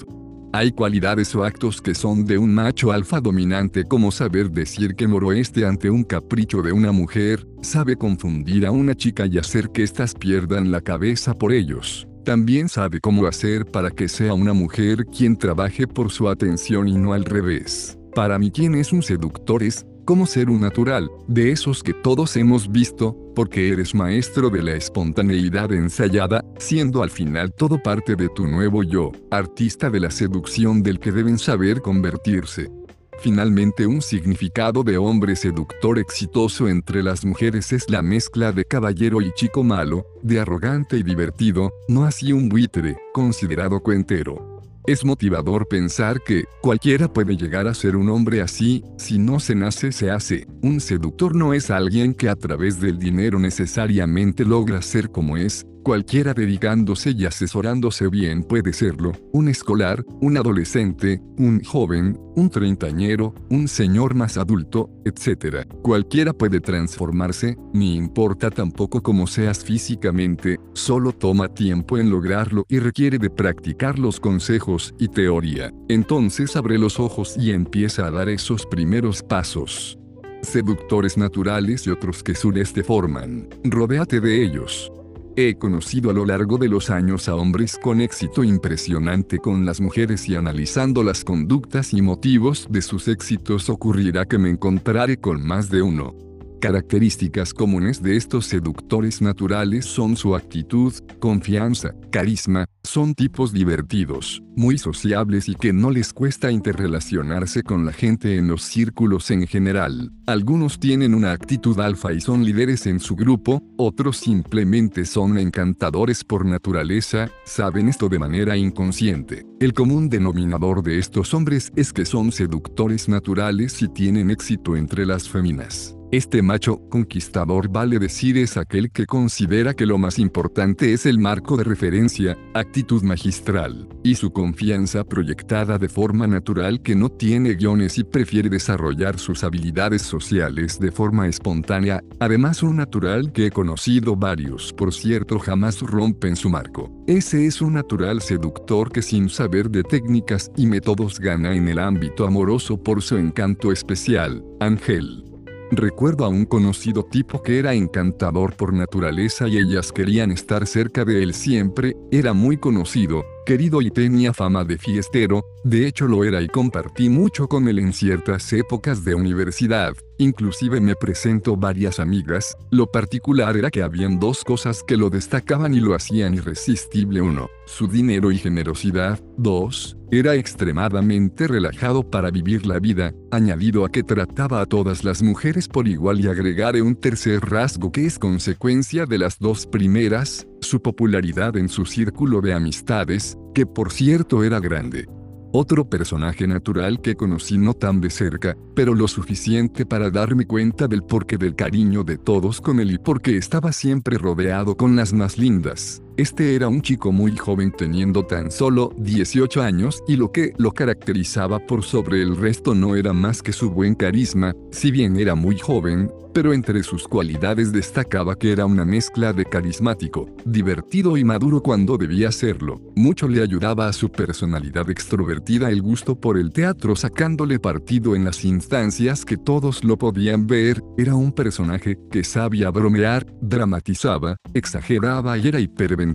Hay 0.58 0.72
cualidades 0.72 1.36
o 1.36 1.44
actos 1.44 1.84
que 1.84 1.94
son 1.94 2.26
de 2.26 2.40
un 2.40 2.52
macho 2.52 2.92
alfa 2.92 3.22
dominante 3.22 3.84
como 3.84 4.12
saber 4.12 4.50
decir 4.50 4.96
que 4.96 5.08
noroeste 5.08 5.68
ante 5.68 5.92
un 5.92 6.04
capricho 6.04 6.64
de 6.64 6.72
una 6.72 6.92
mujer, 6.92 7.48
sabe 7.62 7.96
confundir 7.96 8.66
a 8.66 8.72
una 8.72 8.96
chica 8.96 9.28
y 9.28 9.38
hacer 9.38 9.70
que 9.70 9.84
éstas 9.84 10.16
pierdan 10.16 10.72
la 10.72 10.82
cabeza 10.82 11.36
por 11.36 11.54
ellos. 11.54 12.08
También 12.26 12.70
sabe 12.70 13.00
cómo 13.00 13.28
hacer 13.28 13.68
para 13.68 13.92
que 13.92 14.08
sea 14.08 14.34
una 14.34 14.54
mujer 14.54 15.06
quien 15.06 15.38
trabaje 15.38 15.86
por 15.86 16.10
su 16.10 16.28
atención 16.28 16.88
y 16.88 16.96
no 16.96 17.14
al 17.14 17.26
revés. 17.26 17.96
Para 18.16 18.40
mí 18.40 18.50
quien 18.50 18.74
es 18.74 18.92
un 18.92 19.04
seductor 19.04 19.62
es, 19.62 19.86
como 20.08 20.26
ser 20.26 20.50
un 20.50 20.62
natural, 20.62 21.12
de 21.28 21.52
esos 21.52 21.84
que 21.84 21.94
todos 21.94 22.38
hemos 22.38 22.72
visto, 22.72 23.14
porque 23.36 23.74
eres 23.74 23.94
maestro 23.94 24.50
de 24.50 24.64
la 24.64 24.72
espontaneidad 24.72 25.74
ensayada, 25.74 26.46
siendo 26.58 27.04
al 27.04 27.10
final 27.10 27.52
todo 27.54 27.78
parte 27.78 28.16
de 28.16 28.30
tu 28.30 28.48
nuevo 28.48 28.84
yo, 28.84 29.12
artista 29.30 29.90
de 29.90 30.00
la 30.00 30.10
seducción 30.10 30.82
del 30.82 31.02
que 31.02 31.12
deben 31.12 31.38
saber 31.38 31.82
convertirse. 31.82 32.72
Finalmente 33.20 33.86
un 33.86 34.02
significado 34.02 34.82
de 34.82 34.98
hombre 34.98 35.36
seductor 35.36 36.00
exitoso 36.00 36.70
entre 36.70 37.04
las 37.04 37.26
mujeres 37.26 37.74
es 37.74 37.90
la 37.90 38.02
mezcla 38.02 38.54
de 38.54 38.64
caballero 38.64 39.22
y 39.22 39.34
chico 39.34 39.62
malo, 39.62 40.06
de 40.24 40.40
arrogante 40.40 40.96
y 40.96 41.04
divertido, 41.04 41.74
no 41.90 42.06
así 42.06 42.32
un 42.32 42.48
buitre, 42.48 42.96
considerado 43.14 43.82
cuentero. 43.82 44.57
Es 44.88 45.04
motivador 45.04 45.68
pensar 45.68 46.22
que 46.24 46.46
cualquiera 46.62 47.12
puede 47.12 47.36
llegar 47.36 47.68
a 47.68 47.74
ser 47.74 47.98
un 47.98 48.08
hombre 48.08 48.40
así, 48.42 48.86
si 48.98 49.20
no 49.20 49.42
se 49.42 49.54
nace 49.54 49.92
se 49.92 50.10
hace. 50.12 50.48
Un 50.62 50.80
seductor 50.80 51.36
no 51.36 51.54
es 51.54 51.70
alguien 51.70 52.14
que 52.14 52.30
a 52.30 52.38
través 52.38 52.80
del 52.80 52.98
dinero 52.98 53.38
necesariamente 53.38 54.46
logra 54.46 54.82
ser 54.82 55.12
como 55.12 55.36
es, 55.36 55.66
Cualquiera 55.84 56.34
dedicándose 56.34 57.12
y 57.12 57.26
asesorándose 57.26 58.08
bien 58.08 58.44
puede 58.44 58.74
serlo, 58.74 59.14
un 59.32 59.48
escolar, 59.48 60.04
un 60.22 60.38
adolescente, 60.38 61.22
un 61.38 61.64
joven, 61.64 62.20
un 62.36 62.50
treintañero, 62.50 63.34
un 63.50 63.68
señor 63.68 64.14
más 64.14 64.38
adulto, 64.38 64.90
etc. 65.06 65.66
Cualquiera 65.82 66.34
puede 66.34 66.60
transformarse, 66.60 67.58
ni 67.74 67.96
importa 67.96 68.50
tampoco 68.50 69.02
cómo 69.02 69.28
seas 69.28 69.64
físicamente, 69.64 70.60
solo 70.74 71.14
toma 71.14 71.48
tiempo 71.48 71.98
en 71.98 72.10
lograrlo 72.10 72.66
y 72.68 72.80
requiere 72.80 73.18
de 73.18 73.30
practicar 73.30 73.98
los 73.98 74.20
consejos 74.20 74.94
y 75.00 75.08
teoría. 75.08 75.72
Entonces 75.88 76.56
abre 76.56 76.78
los 76.78 77.00
ojos 77.00 77.36
y 77.38 77.52
empieza 77.52 78.08
a 78.08 78.12
dar 78.12 78.30
esos 78.30 78.66
primeros 78.66 79.24
pasos 79.24 79.98
seductores 80.42 81.18
naturales 81.18 81.86
y 81.88 81.90
otros 81.90 82.24
que 82.24 82.36
sureste 82.36 82.84
forman. 82.84 83.50
Rodéate 83.64 84.20
de 84.20 84.44
ellos. 84.44 84.92
He 85.40 85.56
conocido 85.56 86.10
a 86.10 86.14
lo 86.14 86.26
largo 86.26 86.58
de 86.58 86.68
los 86.68 86.90
años 86.90 87.30
a 87.30 87.36
hombres 87.36 87.78
con 87.80 88.02
éxito 88.02 88.44
impresionante 88.44 89.38
con 89.38 89.68
las 89.68 89.80
mujeres 89.80 90.28
y 90.28 90.36
analizando 90.36 91.04
las 91.04 91.24
conductas 91.24 91.94
y 91.94 92.02
motivos 92.02 92.66
de 92.72 92.82
sus 92.82 93.08
éxitos 93.08 93.70
ocurrirá 93.70 94.26
que 94.26 94.40
me 94.40 94.50
encontraré 94.50 95.18
con 95.18 95.46
más 95.46 95.70
de 95.70 95.84
uno. 95.84 96.27
Características 96.60 97.54
comunes 97.54 98.02
de 98.02 98.18
estos 98.18 98.48
seductores 98.48 99.22
naturales 99.22 99.86
son 99.86 100.18
su 100.18 100.36
actitud, 100.36 100.92
confianza, 101.20 101.94
carisma, 102.12 102.66
son 102.84 103.14
tipos 103.14 103.54
divertidos, 103.54 104.42
muy 104.56 104.80
sociables 104.80 105.50
y 105.50 105.56
que 105.56 105.72
no 105.72 105.92
les 105.92 106.14
cuesta 106.14 106.52
interrelacionarse 106.52 107.62
con 107.62 107.86
la 107.86 107.94
gente 107.94 108.38
en 108.38 108.48
los 108.48 108.64
círculos 108.64 109.30
en 109.30 109.46
general. 109.46 110.12
Algunos 110.26 110.80
tienen 110.80 111.14
una 111.14 111.32
actitud 111.32 111.80
alfa 111.80 112.12
y 112.12 112.22
son 112.22 112.44
líderes 112.44 112.88
en 112.88 113.00
su 113.00 113.16
grupo, 113.16 113.62
otros 113.78 114.18
simplemente 114.18 115.06
son 115.06 115.38
encantadores 115.38 116.24
por 116.24 116.44
naturaleza, 116.44 117.30
saben 117.46 117.88
esto 117.88 118.10
de 118.10 118.18
manera 118.18 118.58
inconsciente. 118.58 119.46
El 119.60 119.74
común 119.74 120.10
denominador 120.10 120.82
de 120.82 120.98
estos 120.98 121.36
hombres 121.36 121.72
es 121.76 121.94
que 121.94 122.06
son 122.06 122.32
seductores 122.32 123.08
naturales 123.08 123.80
y 123.84 123.90
tienen 123.90 124.32
éxito 124.32 124.76
entre 124.76 125.06
las 125.06 125.30
féminas. 125.30 125.97
Este 126.10 126.42
macho 126.42 126.80
conquistador 126.88 127.68
vale 127.68 128.00
decir 128.00 128.38
es 128.38 128.56
aquel 128.56 128.92
que 128.92 129.06
considera 129.06 129.74
que 129.74 129.86
lo 129.86 129.98
más 129.98 130.20
importante 130.20 130.94
es 130.94 131.06
el 131.06 131.20
marco 131.20 131.58
de 131.58 131.66
referencia, 131.66 132.38
actitud 132.54 133.04
magistral, 133.04 133.90
y 134.04 134.16
su 134.16 134.32
confianza 134.32 135.04
proyectada 135.04 135.78
de 135.78 135.90
forma 135.90 136.26
natural 136.26 136.82
que 136.82 136.96
no 136.96 137.10
tiene 137.10 137.56
guiones 137.56 137.98
y 137.98 138.06
prefiere 138.06 138.48
desarrollar 138.48 139.20
sus 139.20 139.44
habilidades 139.44 140.02
sociales 140.02 140.80
de 140.80 140.94
forma 140.94 141.28
espontánea, 141.28 142.02
además 142.22 142.64
un 142.64 142.78
natural 142.78 143.34
que 143.34 143.48
he 143.48 143.52
conocido 143.52 144.16
varios 144.16 144.72
por 144.72 144.94
cierto 144.94 145.40
jamás 145.40 145.82
rompen 145.82 146.38
su 146.38 146.50
marco. 146.50 146.90
Ese 147.06 147.46
es 147.46 147.62
un 147.62 147.74
natural 147.74 148.22
seductor 148.22 148.94
que 148.94 149.02
sin 149.02 149.28
saber 149.28 149.70
de 149.70 149.84
técnicas 149.84 150.52
y 150.56 150.68
métodos 150.68 151.20
gana 151.20 151.54
en 151.54 151.68
el 151.68 151.80
ámbito 151.80 152.26
amoroso 152.26 152.82
por 152.82 153.02
su 153.02 153.18
encanto 153.18 153.74
especial, 153.74 154.42
Ángel. 154.62 155.27
Recuerdo 155.72 156.24
a 156.24 156.30
un 156.30 156.46
conocido 156.46 157.04
tipo 157.04 157.44
que 157.44 157.60
era 157.60 157.74
encantador 157.74 158.56
por 158.56 158.72
naturaleza 158.72 159.50
y 159.50 159.58
ellas 159.58 159.92
querían 159.92 160.32
estar 160.32 160.66
cerca 160.66 161.04
de 161.04 161.22
él 161.22 161.34
siempre, 161.34 161.98
era 162.10 162.32
muy 162.32 162.58
conocido, 162.58 163.26
querido 163.48 163.82
y 163.82 163.90
tenía 163.90 164.34
fama 164.34 164.66
de 164.66 164.78
fiestero, 164.78 165.46
de 165.64 165.88
hecho 165.88 166.06
lo 166.06 166.26
era 166.26 166.42
y 166.42 166.50
compartí 166.50 167.08
mucho 167.08 167.48
con 167.48 167.70
él 167.70 167.80
en 167.80 167.94
ciertas 167.94 168.52
épocas 168.52 169.06
de 169.06 169.16
universidad, 169.16 169.94
inclusive 170.18 170.82
me 170.82 170.98
presentó 170.98 171.56
varias 171.56 172.02
amigas, 172.02 172.58
lo 172.72 172.92
particular 172.92 173.56
era 173.56 173.72
que 173.72 173.84
habían 173.84 174.20
dos 174.20 174.44
cosas 174.44 174.84
que 174.84 174.98
lo 174.98 175.10
destacaban 175.10 175.74
y 175.74 175.80
lo 175.80 175.96
hacían 175.96 176.34
irresistible. 176.34 177.22
Uno, 177.22 177.50
su 177.66 177.88
dinero 177.88 178.34
y 178.34 178.38
generosidad, 178.38 179.18
dos, 179.38 179.96
era 180.12 180.36
extremadamente 180.36 181.48
relajado 181.48 182.04
para 182.04 182.32
vivir 182.32 182.66
la 182.66 182.80
vida, 182.80 183.14
añadido 183.32 183.86
a 183.86 183.90
que 183.90 184.04
trataba 184.04 184.60
a 184.60 184.66
todas 184.66 185.06
las 185.06 185.22
mujeres 185.22 185.70
por 185.70 185.88
igual 185.88 186.20
y 186.20 186.28
agregaré 186.28 186.82
un 186.82 186.96
tercer 186.96 187.40
rasgo 187.42 187.94
que 187.94 188.06
es 188.06 188.20
consecuencia 188.20 189.06
de 189.06 189.18
las 189.18 189.40
dos 189.40 189.66
primeras, 189.66 190.46
su 190.62 190.82
popularidad 190.82 191.58
en 191.58 191.70
su 191.70 191.86
círculo 191.86 192.42
de 192.42 192.54
amistades, 192.54 193.38
que 193.54 193.66
por 193.66 193.92
cierto 193.92 194.44
era 194.44 194.60
grande. 194.60 195.08
Otro 195.54 195.90
personaje 195.90 196.46
natural 196.46 197.02
que 197.02 197.16
conocí 197.16 197.58
no 197.58 197.74
tan 197.74 198.02
de 198.02 198.10
cerca, 198.10 198.58
pero 198.76 198.94
lo 198.94 199.08
suficiente 199.08 199.86
para 199.86 200.10
darme 200.10 200.46
cuenta 200.46 200.88
del 200.88 201.04
porqué 201.04 201.38
del 201.38 201.56
cariño 201.56 202.04
de 202.04 202.18
todos 202.18 202.60
con 202.60 202.80
él 202.80 202.92
y 202.92 202.98
porque 202.98 203.38
estaba 203.38 203.72
siempre 203.72 204.18
rodeado 204.18 204.76
con 204.76 204.96
las 204.96 205.14
más 205.14 205.38
lindas. 205.38 206.04
Este 206.18 206.56
era 206.56 206.68
un 206.68 206.82
chico 206.82 207.12
muy 207.12 207.38
joven 207.38 207.72
teniendo 207.72 208.26
tan 208.26 208.50
solo 208.50 208.92
18 208.98 209.62
años 209.62 210.04
y 210.08 210.16
lo 210.16 210.32
que 210.32 210.52
lo 210.58 210.72
caracterizaba 210.72 211.60
por 211.60 211.84
sobre 211.84 212.24
el 212.24 212.36
resto 212.36 212.74
no 212.74 212.96
era 212.96 213.14
más 213.14 213.44
que 213.44 213.54
su 213.54 213.70
buen 213.70 213.94
carisma, 213.94 214.56
si 214.72 214.90
bien 214.90 215.18
era 215.18 215.36
muy 215.36 215.60
joven, 215.60 216.10
pero 216.38 216.54
entre 216.54 216.84
sus 216.84 217.08
cualidades 217.08 217.72
destacaba 217.72 218.36
que 218.36 218.52
era 218.52 218.68
una 218.68 218.86
mezcla 218.86 219.34
de 219.34 219.44
carismático, 219.44 220.30
divertido 220.46 221.18
y 221.18 221.24
maduro 221.24 221.64
cuando 221.64 221.98
debía 221.98 222.32
serlo. 222.32 222.80
Mucho 222.96 223.28
le 223.28 223.42
ayudaba 223.42 223.88
a 223.88 223.94
su 223.94 224.12
personalidad 224.12 224.88
extrovertida 224.92 225.72
el 225.72 225.82
gusto 225.82 226.20
por 226.20 226.38
el 226.38 226.52
teatro 226.52 226.96
sacándole 226.96 227.60
partido 227.60 228.16
en 228.16 228.24
las 228.24 228.46
instancias 228.46 229.26
que 229.26 229.38
todos 229.38 229.84
lo 229.84 229.98
podían 229.98 230.46
ver, 230.46 230.84
era 230.96 231.16
un 231.16 231.32
personaje 231.32 231.98
que 232.12 232.24
sabía 232.24 232.70
bromear, 232.70 233.26
dramatizaba, 233.42 234.38
exageraba 234.54 235.40
y 235.40 235.48
era 235.48 235.60
hiperventilado. 235.60 236.07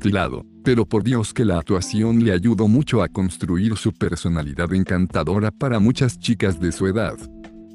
Pero 0.64 0.86
por 0.86 1.02
Dios 1.02 1.32
que 1.34 1.44
la 1.44 1.58
actuación 1.58 2.24
le 2.24 2.32
ayudó 2.32 2.68
mucho 2.68 3.02
a 3.02 3.08
construir 3.08 3.76
su 3.76 3.92
personalidad 3.92 4.72
encantadora 4.72 5.50
para 5.50 5.80
muchas 5.80 6.18
chicas 6.18 6.60
de 6.60 6.72
su 6.72 6.86
edad. 6.86 7.16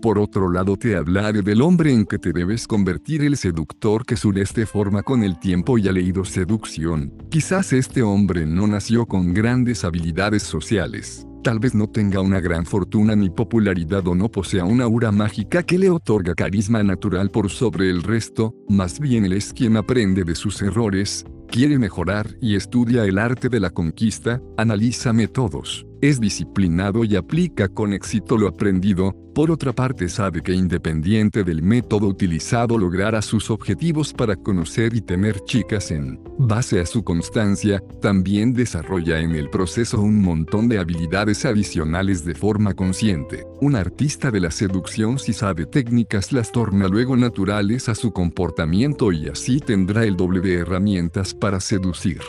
Por 0.02 0.19
otro 0.19 0.52
lado 0.52 0.77
te 0.77 0.95
hablaré 0.95 1.41
del 1.41 1.61
hombre 1.61 1.91
en 1.91 2.06
que 2.06 2.19
te 2.19 2.31
debes 2.31 2.68
convertir 2.68 3.23
el 3.23 3.35
seductor 3.35 4.06
que 4.06 4.15
Sureste 4.15 4.65
forma 4.65 5.02
con 5.02 5.23
el 5.23 5.39
tiempo 5.39 5.77
y 5.77 5.88
ha 5.88 5.91
leído 5.91 6.23
seducción. 6.23 7.11
Quizás 7.30 7.73
este 7.73 8.03
hombre 8.03 8.45
no 8.45 8.68
nació 8.68 9.07
con 9.07 9.34
grandes 9.34 9.84
habilidades 9.84 10.44
sociales. 10.44 11.26
Tal 11.44 11.60
vez 11.60 11.73
no 11.73 11.88
tenga 11.88 12.22
una 12.22 12.39
gran 12.39 12.65
fortuna 12.65 13.15
ni 13.15 13.30
popularidad 13.30 14.07
o 14.07 14.15
no 14.15 14.30
posea 14.30 14.65
una 14.65 14.84
aura 14.84 15.11
mágica 15.11 15.64
que 15.64 15.80
le 15.80 15.89
otorga 15.89 16.35
carisma 16.35 16.84
natural 16.84 17.31
por 17.31 17.49
sobre 17.49 17.89
el 17.89 18.03
resto, 18.03 18.53
más 18.68 18.99
bien 18.99 19.26
él 19.26 19.34
es 19.34 19.53
quien 19.53 19.77
aprende 19.77 20.23
de 20.23 20.35
sus 20.35 20.61
errores, 20.61 21.26
quiere 21.48 21.80
mejorar 21.80 22.36
y 22.41 22.56
estudia 22.56 23.06
el 23.06 23.18
arte 23.18 23.49
de 23.49 23.60
la 23.60 23.72
conquista, 23.72 24.41
analiza 24.57 25.14
métodos, 25.14 25.87
es 26.02 26.19
disciplinado 26.19 27.03
y 27.03 27.15
aplica 27.15 27.68
con 27.68 27.94
éxito 27.94 28.38
lo 28.38 28.48
aprendido, 28.48 29.15
por 29.38 29.52
otra 29.52 29.72
parte 29.72 30.10
sabe 30.10 30.41
que 30.41 30.52
independiente 30.52 31.44
del 31.44 31.61
método 31.61 32.07
utilizado 32.07 32.76
logrará 32.76 33.22
sus 33.22 33.52
objetivos 33.52 34.11
para 34.11 34.36
conocer 34.36 34.95
y 34.95 35.02
tener 35.02 35.40
chicas 35.41 35.91
en 35.91 36.19
base 36.40 36.80
a 36.80 36.88
su 36.88 37.03
constancia, 37.03 37.84
también 38.02 38.53
desarrolla 38.53 39.19
en 39.19 39.36
el 39.36 39.52
proceso 39.52 40.02
un 40.02 40.24
montón 40.24 40.68
de 40.68 40.80
habilidades 40.80 41.45
adicionales 41.45 42.26
de 42.26 42.34
forma 42.34 42.74
consciente. 42.74 43.45
Un 43.61 43.76
artista 43.76 44.32
de 44.32 44.40
la 44.40 44.49
seducción 44.49 45.19
si 45.19 45.34
sabe 45.34 45.68
técnicas 45.68 46.32
las 46.32 46.52
torna 46.52 46.88
luego 46.88 47.15
naturales 47.15 47.90
a 47.90 47.95
su 47.95 48.11
comportamiento 48.11 49.11
y 49.11 49.30
así 49.30 49.60
tendrá 49.60 50.03
el 50.03 50.15
doble 50.15 50.41
de 50.41 50.56
herramientas 50.56 51.36
para 51.36 51.60
seducir. 51.60 52.22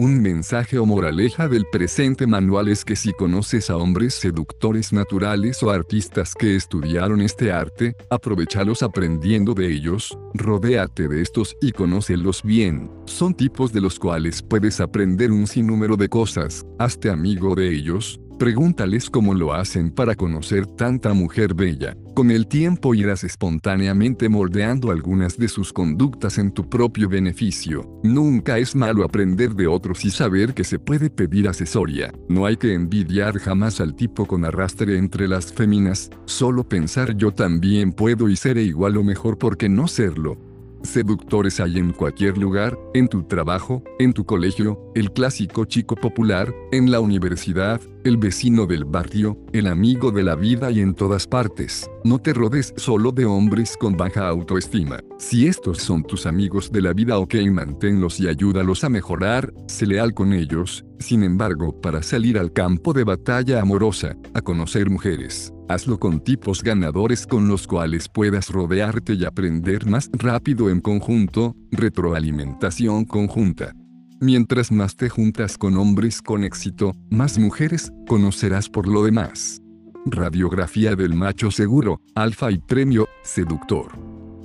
Un 0.00 0.22
mensaje 0.22 0.78
o 0.78 0.86
moraleja 0.86 1.46
del 1.46 1.66
presente 1.66 2.26
manual 2.26 2.68
es 2.68 2.86
que 2.86 2.96
si 2.96 3.12
conoces 3.12 3.68
a 3.68 3.76
hombres 3.76 4.14
seductores 4.14 4.94
naturales 4.94 5.62
o 5.62 5.68
artistas 5.68 6.34
que 6.34 6.56
estudiaron 6.56 7.20
este 7.20 7.52
arte, 7.52 7.94
aprovechalos 8.08 8.82
aprendiendo 8.82 9.52
de 9.52 9.70
ellos, 9.70 10.16
rodéate 10.32 11.06
de 11.06 11.20
estos 11.20 11.54
y 11.60 11.72
conócelos 11.72 12.42
bien. 12.42 12.90
Son 13.04 13.34
tipos 13.34 13.74
de 13.74 13.82
los 13.82 13.98
cuales 13.98 14.40
puedes 14.40 14.80
aprender 14.80 15.30
un 15.30 15.46
sinnúmero 15.46 15.98
de 15.98 16.08
cosas, 16.08 16.64
hazte 16.78 17.10
amigo 17.10 17.54
de 17.54 17.68
ellos, 17.68 18.18
Pregúntales 18.40 19.10
cómo 19.10 19.34
lo 19.34 19.52
hacen 19.52 19.90
para 19.90 20.14
conocer 20.14 20.64
tanta 20.64 21.12
mujer 21.12 21.52
bella. 21.52 21.94
Con 22.14 22.30
el 22.30 22.46
tiempo 22.46 22.94
irás 22.94 23.22
espontáneamente 23.22 24.30
moldeando 24.30 24.90
algunas 24.90 25.36
de 25.36 25.46
sus 25.46 25.74
conductas 25.74 26.38
en 26.38 26.50
tu 26.50 26.66
propio 26.66 27.06
beneficio. 27.06 28.00
Nunca 28.02 28.56
es 28.56 28.74
malo 28.74 29.04
aprender 29.04 29.54
de 29.54 29.66
otros 29.66 30.06
y 30.06 30.10
saber 30.10 30.54
que 30.54 30.64
se 30.64 30.78
puede 30.78 31.10
pedir 31.10 31.48
asesoría. 31.48 32.14
No 32.30 32.46
hay 32.46 32.56
que 32.56 32.72
envidiar 32.72 33.38
jamás 33.38 33.78
al 33.78 33.94
tipo 33.94 34.24
con 34.24 34.46
arrastre 34.46 34.96
entre 34.96 35.28
las 35.28 35.52
féminas, 35.52 36.08
solo 36.24 36.66
pensar 36.66 37.14
yo 37.18 37.32
también 37.32 37.92
puedo 37.92 38.30
y 38.30 38.36
seré 38.36 38.62
igual 38.62 38.96
o 38.96 39.04
mejor 39.04 39.36
porque 39.36 39.68
no 39.68 39.86
serlo. 39.86 40.38
Seductores 40.82 41.60
hay 41.60 41.78
en 41.78 41.92
cualquier 41.92 42.38
lugar, 42.38 42.78
en 42.94 43.08
tu 43.08 43.22
trabajo, 43.24 43.82
en 43.98 44.12
tu 44.12 44.24
colegio, 44.24 44.80
el 44.94 45.12
clásico 45.12 45.66
chico 45.66 45.94
popular, 45.94 46.54
en 46.72 46.90
la 46.90 47.00
universidad, 47.00 47.80
el 48.04 48.16
vecino 48.16 48.66
del 48.66 48.84
barrio, 48.86 49.38
el 49.52 49.66
amigo 49.66 50.10
de 50.10 50.22
la 50.22 50.34
vida 50.34 50.70
y 50.70 50.80
en 50.80 50.94
todas 50.94 51.26
partes. 51.26 51.88
No 52.02 52.18
te 52.18 52.32
rodes 52.32 52.72
solo 52.76 53.12
de 53.12 53.26
hombres 53.26 53.76
con 53.76 53.96
baja 53.96 54.26
autoestima. 54.26 55.00
Si 55.18 55.46
estos 55.46 55.78
son 55.78 56.02
tus 56.02 56.24
amigos 56.24 56.72
de 56.72 56.80
la 56.80 56.94
vida 56.94 57.18
ok 57.18 57.34
manténlos 57.50 58.18
y 58.18 58.28
ayúdalos 58.28 58.82
a 58.82 58.88
mejorar, 58.88 59.52
sé 59.66 59.86
leal 59.86 60.14
con 60.14 60.32
ellos, 60.32 60.84
sin 60.98 61.22
embargo 61.22 61.78
para 61.78 62.02
salir 62.02 62.38
al 62.38 62.52
campo 62.52 62.94
de 62.94 63.04
batalla 63.04 63.60
amorosa, 63.60 64.16
a 64.32 64.40
conocer 64.40 64.88
mujeres 64.88 65.52
Hazlo 65.70 66.00
con 66.00 66.18
tipos 66.18 66.64
ganadores 66.64 67.28
con 67.28 67.46
los 67.46 67.68
cuales 67.68 68.08
puedas 68.08 68.48
rodearte 68.48 69.14
y 69.14 69.24
aprender 69.24 69.86
más 69.86 70.10
rápido 70.12 70.68
en 70.68 70.80
conjunto, 70.80 71.54
retroalimentación 71.70 73.04
conjunta. 73.04 73.72
Mientras 74.20 74.72
más 74.72 74.96
te 74.96 75.08
juntas 75.08 75.56
con 75.56 75.76
hombres 75.76 76.22
con 76.22 76.42
éxito, 76.42 76.96
más 77.08 77.38
mujeres 77.38 77.92
conocerás 78.08 78.68
por 78.68 78.88
lo 78.88 79.04
demás. 79.04 79.62
Radiografía 80.06 80.96
del 80.96 81.14
macho 81.14 81.52
seguro, 81.52 82.00
alfa 82.16 82.50
y 82.50 82.58
premio, 82.58 83.06
seductor. 83.22 83.92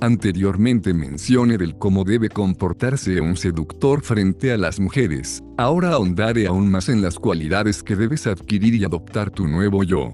Anteriormente 0.00 0.94
mencioné 0.94 1.58
cómo 1.76 2.04
debe 2.04 2.28
comportarse 2.28 3.20
un 3.20 3.36
seductor 3.36 4.00
frente 4.00 4.52
a 4.52 4.56
las 4.56 4.78
mujeres, 4.78 5.42
ahora 5.58 5.90
ahondaré 5.90 6.46
aún 6.46 6.70
más 6.70 6.88
en 6.88 7.02
las 7.02 7.18
cualidades 7.18 7.82
que 7.82 7.96
debes 7.96 8.28
adquirir 8.28 8.76
y 8.76 8.84
adoptar 8.84 9.32
tu 9.32 9.48
nuevo 9.48 9.82
yo. 9.82 10.12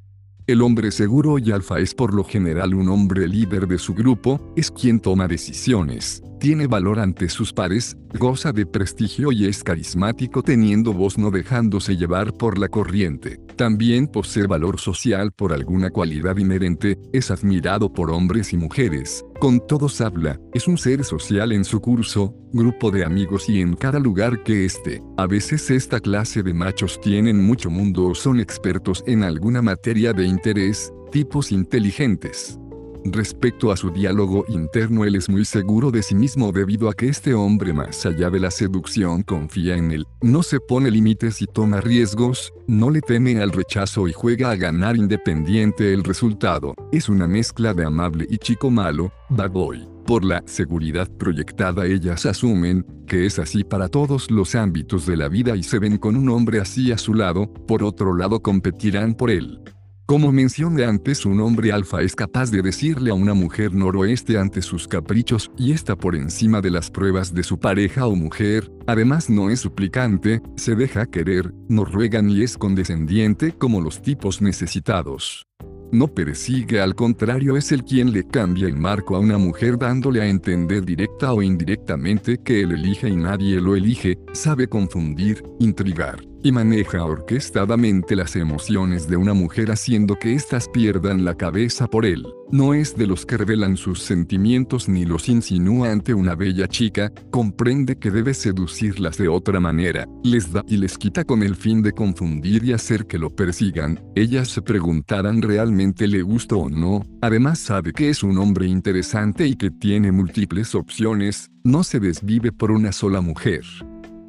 El 0.48 0.60
hombre 0.60 0.90
seguro 0.90 1.38
y 1.38 1.52
alfa 1.52 1.78
es 1.78 1.94
por 1.94 2.12
lo 2.12 2.24
general 2.24 2.74
un 2.74 2.88
hombre 2.88 3.28
líder 3.28 3.68
de 3.68 3.78
su 3.78 3.94
grupo, 3.94 4.52
es 4.56 4.72
quien 4.72 4.98
toma 4.98 5.28
decisiones, 5.28 6.20
tiene 6.40 6.66
valor 6.66 6.98
ante 6.98 7.28
sus 7.28 7.52
pares, 7.52 7.96
goza 8.18 8.50
de 8.50 8.66
prestigio 8.66 9.30
y 9.30 9.46
es 9.46 9.62
carismático 9.62 10.42
teniendo 10.42 10.92
voz 10.92 11.16
no 11.16 11.30
dejándose 11.30 11.96
llevar 11.96 12.32
por 12.32 12.58
la 12.58 12.66
corriente. 12.68 13.38
También 13.56 14.06
posee 14.06 14.46
valor 14.46 14.80
social 14.80 15.32
por 15.32 15.52
alguna 15.52 15.90
cualidad 15.90 16.36
inherente, 16.36 16.98
es 17.12 17.30
admirado 17.30 17.92
por 17.92 18.10
hombres 18.10 18.52
y 18.52 18.56
mujeres, 18.56 19.24
con 19.38 19.66
todos 19.66 20.00
habla, 20.00 20.38
es 20.54 20.68
un 20.68 20.78
ser 20.78 21.04
social 21.04 21.52
en 21.52 21.64
su 21.64 21.80
curso, 21.80 22.34
grupo 22.52 22.90
de 22.90 23.04
amigos 23.04 23.48
y 23.48 23.60
en 23.60 23.74
cada 23.74 23.98
lugar 23.98 24.42
que 24.42 24.64
esté. 24.64 25.02
A 25.16 25.26
veces 25.26 25.70
esta 25.70 26.00
clase 26.00 26.42
de 26.42 26.54
machos 26.54 27.00
tienen 27.00 27.42
mucho 27.44 27.70
mundo 27.70 28.06
o 28.06 28.14
son 28.14 28.40
expertos 28.40 29.02
en 29.06 29.22
alguna 29.22 29.62
materia 29.62 30.12
de 30.12 30.26
interés, 30.26 30.92
tipos 31.10 31.52
inteligentes. 31.52 32.58
Respecto 33.04 33.72
a 33.72 33.76
su 33.76 33.90
diálogo 33.90 34.44
interno 34.48 35.04
él 35.04 35.16
es 35.16 35.28
muy 35.28 35.44
seguro 35.44 35.90
de 35.90 36.02
sí 36.02 36.14
mismo 36.14 36.52
debido 36.52 36.88
a 36.88 36.94
que 36.94 37.08
este 37.08 37.34
hombre 37.34 37.72
más 37.72 38.06
allá 38.06 38.30
de 38.30 38.38
la 38.38 38.50
seducción 38.50 39.22
confía 39.22 39.76
en 39.76 39.90
él, 39.90 40.06
no 40.20 40.42
se 40.42 40.60
pone 40.60 40.90
límites 40.90 41.42
y 41.42 41.46
toma 41.46 41.80
riesgos, 41.80 42.52
no 42.68 42.90
le 42.90 43.00
teme 43.00 43.40
al 43.40 43.50
rechazo 43.50 44.06
y 44.06 44.12
juega 44.12 44.52
a 44.52 44.56
ganar 44.56 44.96
independiente 44.96 45.92
el 45.92 46.04
resultado, 46.04 46.74
es 46.92 47.08
una 47.08 47.26
mezcla 47.26 47.74
de 47.74 47.84
amable 47.84 48.26
y 48.30 48.38
chico 48.38 48.70
malo, 48.70 49.12
bad 49.28 49.50
boy. 49.50 49.88
Por 50.06 50.24
la 50.24 50.42
seguridad 50.46 51.08
proyectada 51.16 51.86
ellas 51.86 52.26
asumen 52.26 52.84
que 53.06 53.26
es 53.26 53.38
así 53.38 53.64
para 53.64 53.88
todos 53.88 54.30
los 54.30 54.54
ámbitos 54.54 55.06
de 55.06 55.16
la 55.16 55.28
vida 55.28 55.56
y 55.56 55.62
se 55.62 55.78
ven 55.78 55.98
con 55.98 56.16
un 56.16 56.28
hombre 56.28 56.60
así 56.60 56.92
a 56.92 56.98
su 56.98 57.14
lado, 57.14 57.52
por 57.66 57.82
otro 57.82 58.14
lado 58.14 58.40
competirán 58.40 59.14
por 59.14 59.30
él. 59.30 59.60
Como 60.06 60.32
mencioné 60.32 60.84
antes, 60.84 61.24
un 61.24 61.40
hombre 61.40 61.72
alfa 61.72 62.02
es 62.02 62.16
capaz 62.16 62.50
de 62.50 62.60
decirle 62.60 63.10
a 63.10 63.14
una 63.14 63.34
mujer 63.34 63.72
noroeste 63.72 64.36
ante 64.36 64.60
sus 64.60 64.88
caprichos 64.88 65.50
y 65.56 65.72
está 65.72 65.96
por 65.96 66.16
encima 66.16 66.60
de 66.60 66.70
las 66.70 66.90
pruebas 66.90 67.32
de 67.32 67.44
su 67.44 67.58
pareja 67.58 68.06
o 68.06 68.16
mujer, 68.16 68.70
además 68.86 69.30
no 69.30 69.48
es 69.48 69.60
suplicante, 69.60 70.42
se 70.56 70.74
deja 70.74 71.06
querer, 71.06 71.54
no 71.68 71.84
ruega 71.84 72.20
ni 72.20 72.42
es 72.42 72.58
condescendiente 72.58 73.52
como 73.52 73.80
los 73.80 74.02
tipos 74.02 74.42
necesitados. 74.42 75.46
No 75.92 76.08
persigue, 76.08 76.80
al 76.80 76.94
contrario 76.94 77.56
es 77.56 77.70
el 77.70 77.84
quien 77.84 78.12
le 78.12 78.26
cambia 78.26 78.66
el 78.66 78.76
marco 78.76 79.14
a 79.14 79.20
una 79.20 79.38
mujer 79.38 79.78
dándole 79.78 80.20
a 80.20 80.26
entender 80.26 80.84
directa 80.84 81.32
o 81.32 81.42
indirectamente 81.42 82.38
que 82.38 82.62
él 82.62 82.72
elige 82.72 83.08
y 83.08 83.16
nadie 83.16 83.60
lo 83.60 83.76
elige, 83.76 84.18
sabe 84.32 84.66
confundir, 84.66 85.42
intrigar 85.60 86.31
y 86.42 86.52
maneja 86.52 87.04
orquestadamente 87.04 88.16
las 88.16 88.36
emociones 88.36 89.08
de 89.08 89.16
una 89.16 89.34
mujer 89.34 89.70
haciendo 89.70 90.16
que 90.16 90.34
éstas 90.34 90.68
pierdan 90.68 91.24
la 91.24 91.36
cabeza 91.36 91.88
por 91.88 92.04
él. 92.04 92.26
No 92.50 92.74
es 92.74 92.96
de 92.96 93.06
los 93.06 93.24
que 93.24 93.36
revelan 93.38 93.76
sus 93.76 94.00
sentimientos 94.00 94.88
ni 94.88 95.04
los 95.04 95.28
insinúa 95.28 95.90
ante 95.90 96.12
una 96.12 96.34
bella 96.34 96.68
chica, 96.68 97.10
comprende 97.30 97.96
que 97.96 98.10
debe 98.10 98.34
seducirlas 98.34 99.16
de 99.16 99.28
otra 99.28 99.60
manera, 99.60 100.06
les 100.22 100.52
da 100.52 100.62
y 100.68 100.76
les 100.76 100.98
quita 100.98 101.24
con 101.24 101.42
el 101.42 101.56
fin 101.56 101.82
de 101.82 101.92
confundir 101.92 102.64
y 102.64 102.72
hacer 102.72 103.06
que 103.06 103.18
lo 103.18 103.30
persigan, 103.30 104.00
ellas 104.14 104.48
se 104.48 104.62
preguntarán 104.62 105.40
realmente 105.40 106.06
le 106.06 106.22
gusta 106.22 106.56
o 106.56 106.68
no, 106.68 107.04
además 107.22 107.58
sabe 107.58 107.92
que 107.92 108.10
es 108.10 108.22
un 108.22 108.36
hombre 108.38 108.66
interesante 108.66 109.46
y 109.46 109.56
que 109.56 109.70
tiene 109.70 110.12
múltiples 110.12 110.74
opciones, 110.74 111.50
no 111.64 111.84
se 111.84 112.00
desvive 112.00 112.52
por 112.52 112.70
una 112.70 112.92
sola 112.92 113.20
mujer. 113.20 113.62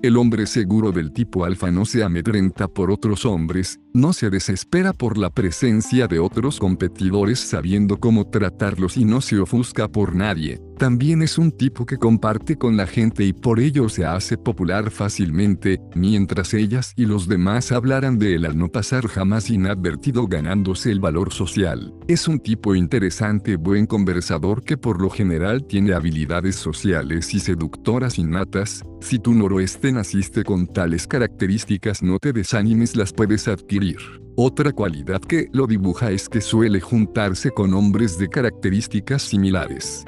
El 0.04 0.18
hombre 0.18 0.48
seguro 0.48 0.92
del 0.92 1.14
tipo 1.14 1.46
alfa 1.46 1.72
no 1.72 1.86
se 1.86 2.04
amedrenta 2.04 2.68
por 2.68 2.92
otros 2.92 3.26
hombres, 3.26 3.80
no 3.94 4.12
se 4.12 4.30
desespera 4.30 4.92
por 4.92 5.18
la 5.18 5.30
presencia 5.30 6.08
de 6.08 6.20
otros 6.20 6.60
competidores 6.60 7.40
sabiendo 7.40 7.98
cómo 8.02 8.28
tratarlos 8.28 8.98
y 8.98 9.06
no 9.06 9.22
se 9.22 9.40
ofusca 9.40 9.88
por 9.88 10.14
nadie. 10.14 10.60
También 10.78 11.22
es 11.22 11.38
un 11.38 11.52
tipo 11.52 11.86
que 11.86 11.98
comparte 11.98 12.58
con 12.58 12.76
la 12.76 12.88
gente 12.88 13.24
y 13.24 13.32
por 13.32 13.60
ello 13.60 13.90
se 13.90 14.06
hace 14.06 14.38
popular 14.38 14.90
fácilmente, 14.90 15.80
mientras 15.96 16.54
ellas 16.54 16.94
y 16.96 17.06
los 17.06 17.28
demás 17.28 17.72
hablaran 17.72 18.18
de 18.18 18.36
él 18.36 18.46
al 18.46 18.58
no 18.58 18.70
pasar 18.70 19.08
jamás 19.08 19.50
inadvertido 19.50 20.28
ganándose 20.28 20.92
el 20.92 21.00
valor 21.00 21.32
social. 21.32 21.94
Es 22.08 22.28
un 22.28 22.40
tipo 22.40 22.76
interesante, 22.76 23.56
buen 23.56 23.86
conversador 23.86 24.64
que 24.64 24.78
por 24.78 25.02
lo 25.02 25.10
general 25.10 25.66
tiene 25.66 25.94
habilidades 25.94 26.56
sociales 26.56 27.34
y 27.34 27.40
seductoras 27.40 28.18
innatas. 28.18 28.84
Si 29.00 29.20
tu 29.20 29.34
noroeste 29.34 29.92
naciste 29.92 30.44
con 30.44 30.68
tales 30.68 31.08
características 31.08 32.02
no 32.02 32.20
te 32.20 32.34
desanimes, 32.34 32.96
las 32.96 33.14
puedes 33.14 33.48
adquirir. 33.48 33.98
Otra 34.36 34.72
cualidad 34.72 35.22
que 35.22 35.48
lo 35.54 35.68
dibuja 35.68 36.10
es 36.10 36.28
que 36.28 36.42
suele 36.42 36.82
juntarse 36.82 37.52
con 37.52 37.74
hombres 37.74 38.18
de 38.18 38.28
características 38.28 39.22
similares. 39.22 40.06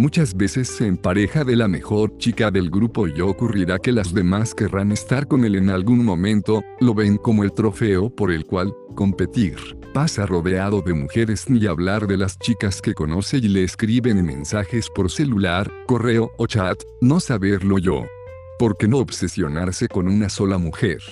Muchas 0.00 0.36
veces 0.36 0.68
se 0.68 0.86
empareja 0.86 1.42
de 1.42 1.56
la 1.56 1.66
mejor 1.66 2.16
chica 2.18 2.52
del 2.52 2.70
grupo 2.70 3.08
y 3.08 3.20
ocurrirá 3.20 3.80
que 3.80 3.90
las 3.90 4.14
demás 4.14 4.54
querrán 4.54 4.92
estar 4.92 5.26
con 5.26 5.44
él 5.44 5.56
en 5.56 5.70
algún 5.70 6.04
momento, 6.04 6.62
lo 6.78 6.94
ven 6.94 7.16
como 7.16 7.42
el 7.42 7.52
trofeo 7.52 8.08
por 8.08 8.30
el 8.30 8.44
cual 8.46 8.72
competir. 8.94 9.56
Pasa 9.92 10.24
rodeado 10.24 10.82
de 10.82 10.94
mujeres 10.94 11.50
ni 11.50 11.66
hablar 11.66 12.06
de 12.06 12.16
las 12.16 12.38
chicas 12.38 12.80
que 12.80 12.94
conoce 12.94 13.38
y 13.38 13.48
le 13.48 13.64
escriben 13.64 14.24
mensajes 14.24 14.88
por 14.88 15.10
celular, 15.10 15.68
correo 15.88 16.30
o 16.38 16.46
chat, 16.46 16.80
no 17.00 17.18
saberlo 17.18 17.78
yo. 17.78 18.04
¿Por 18.60 18.76
qué 18.76 18.86
no 18.86 18.98
obsesionarse 18.98 19.88
con 19.88 20.06
una 20.06 20.28
sola 20.28 20.58
mujer? 20.58 21.02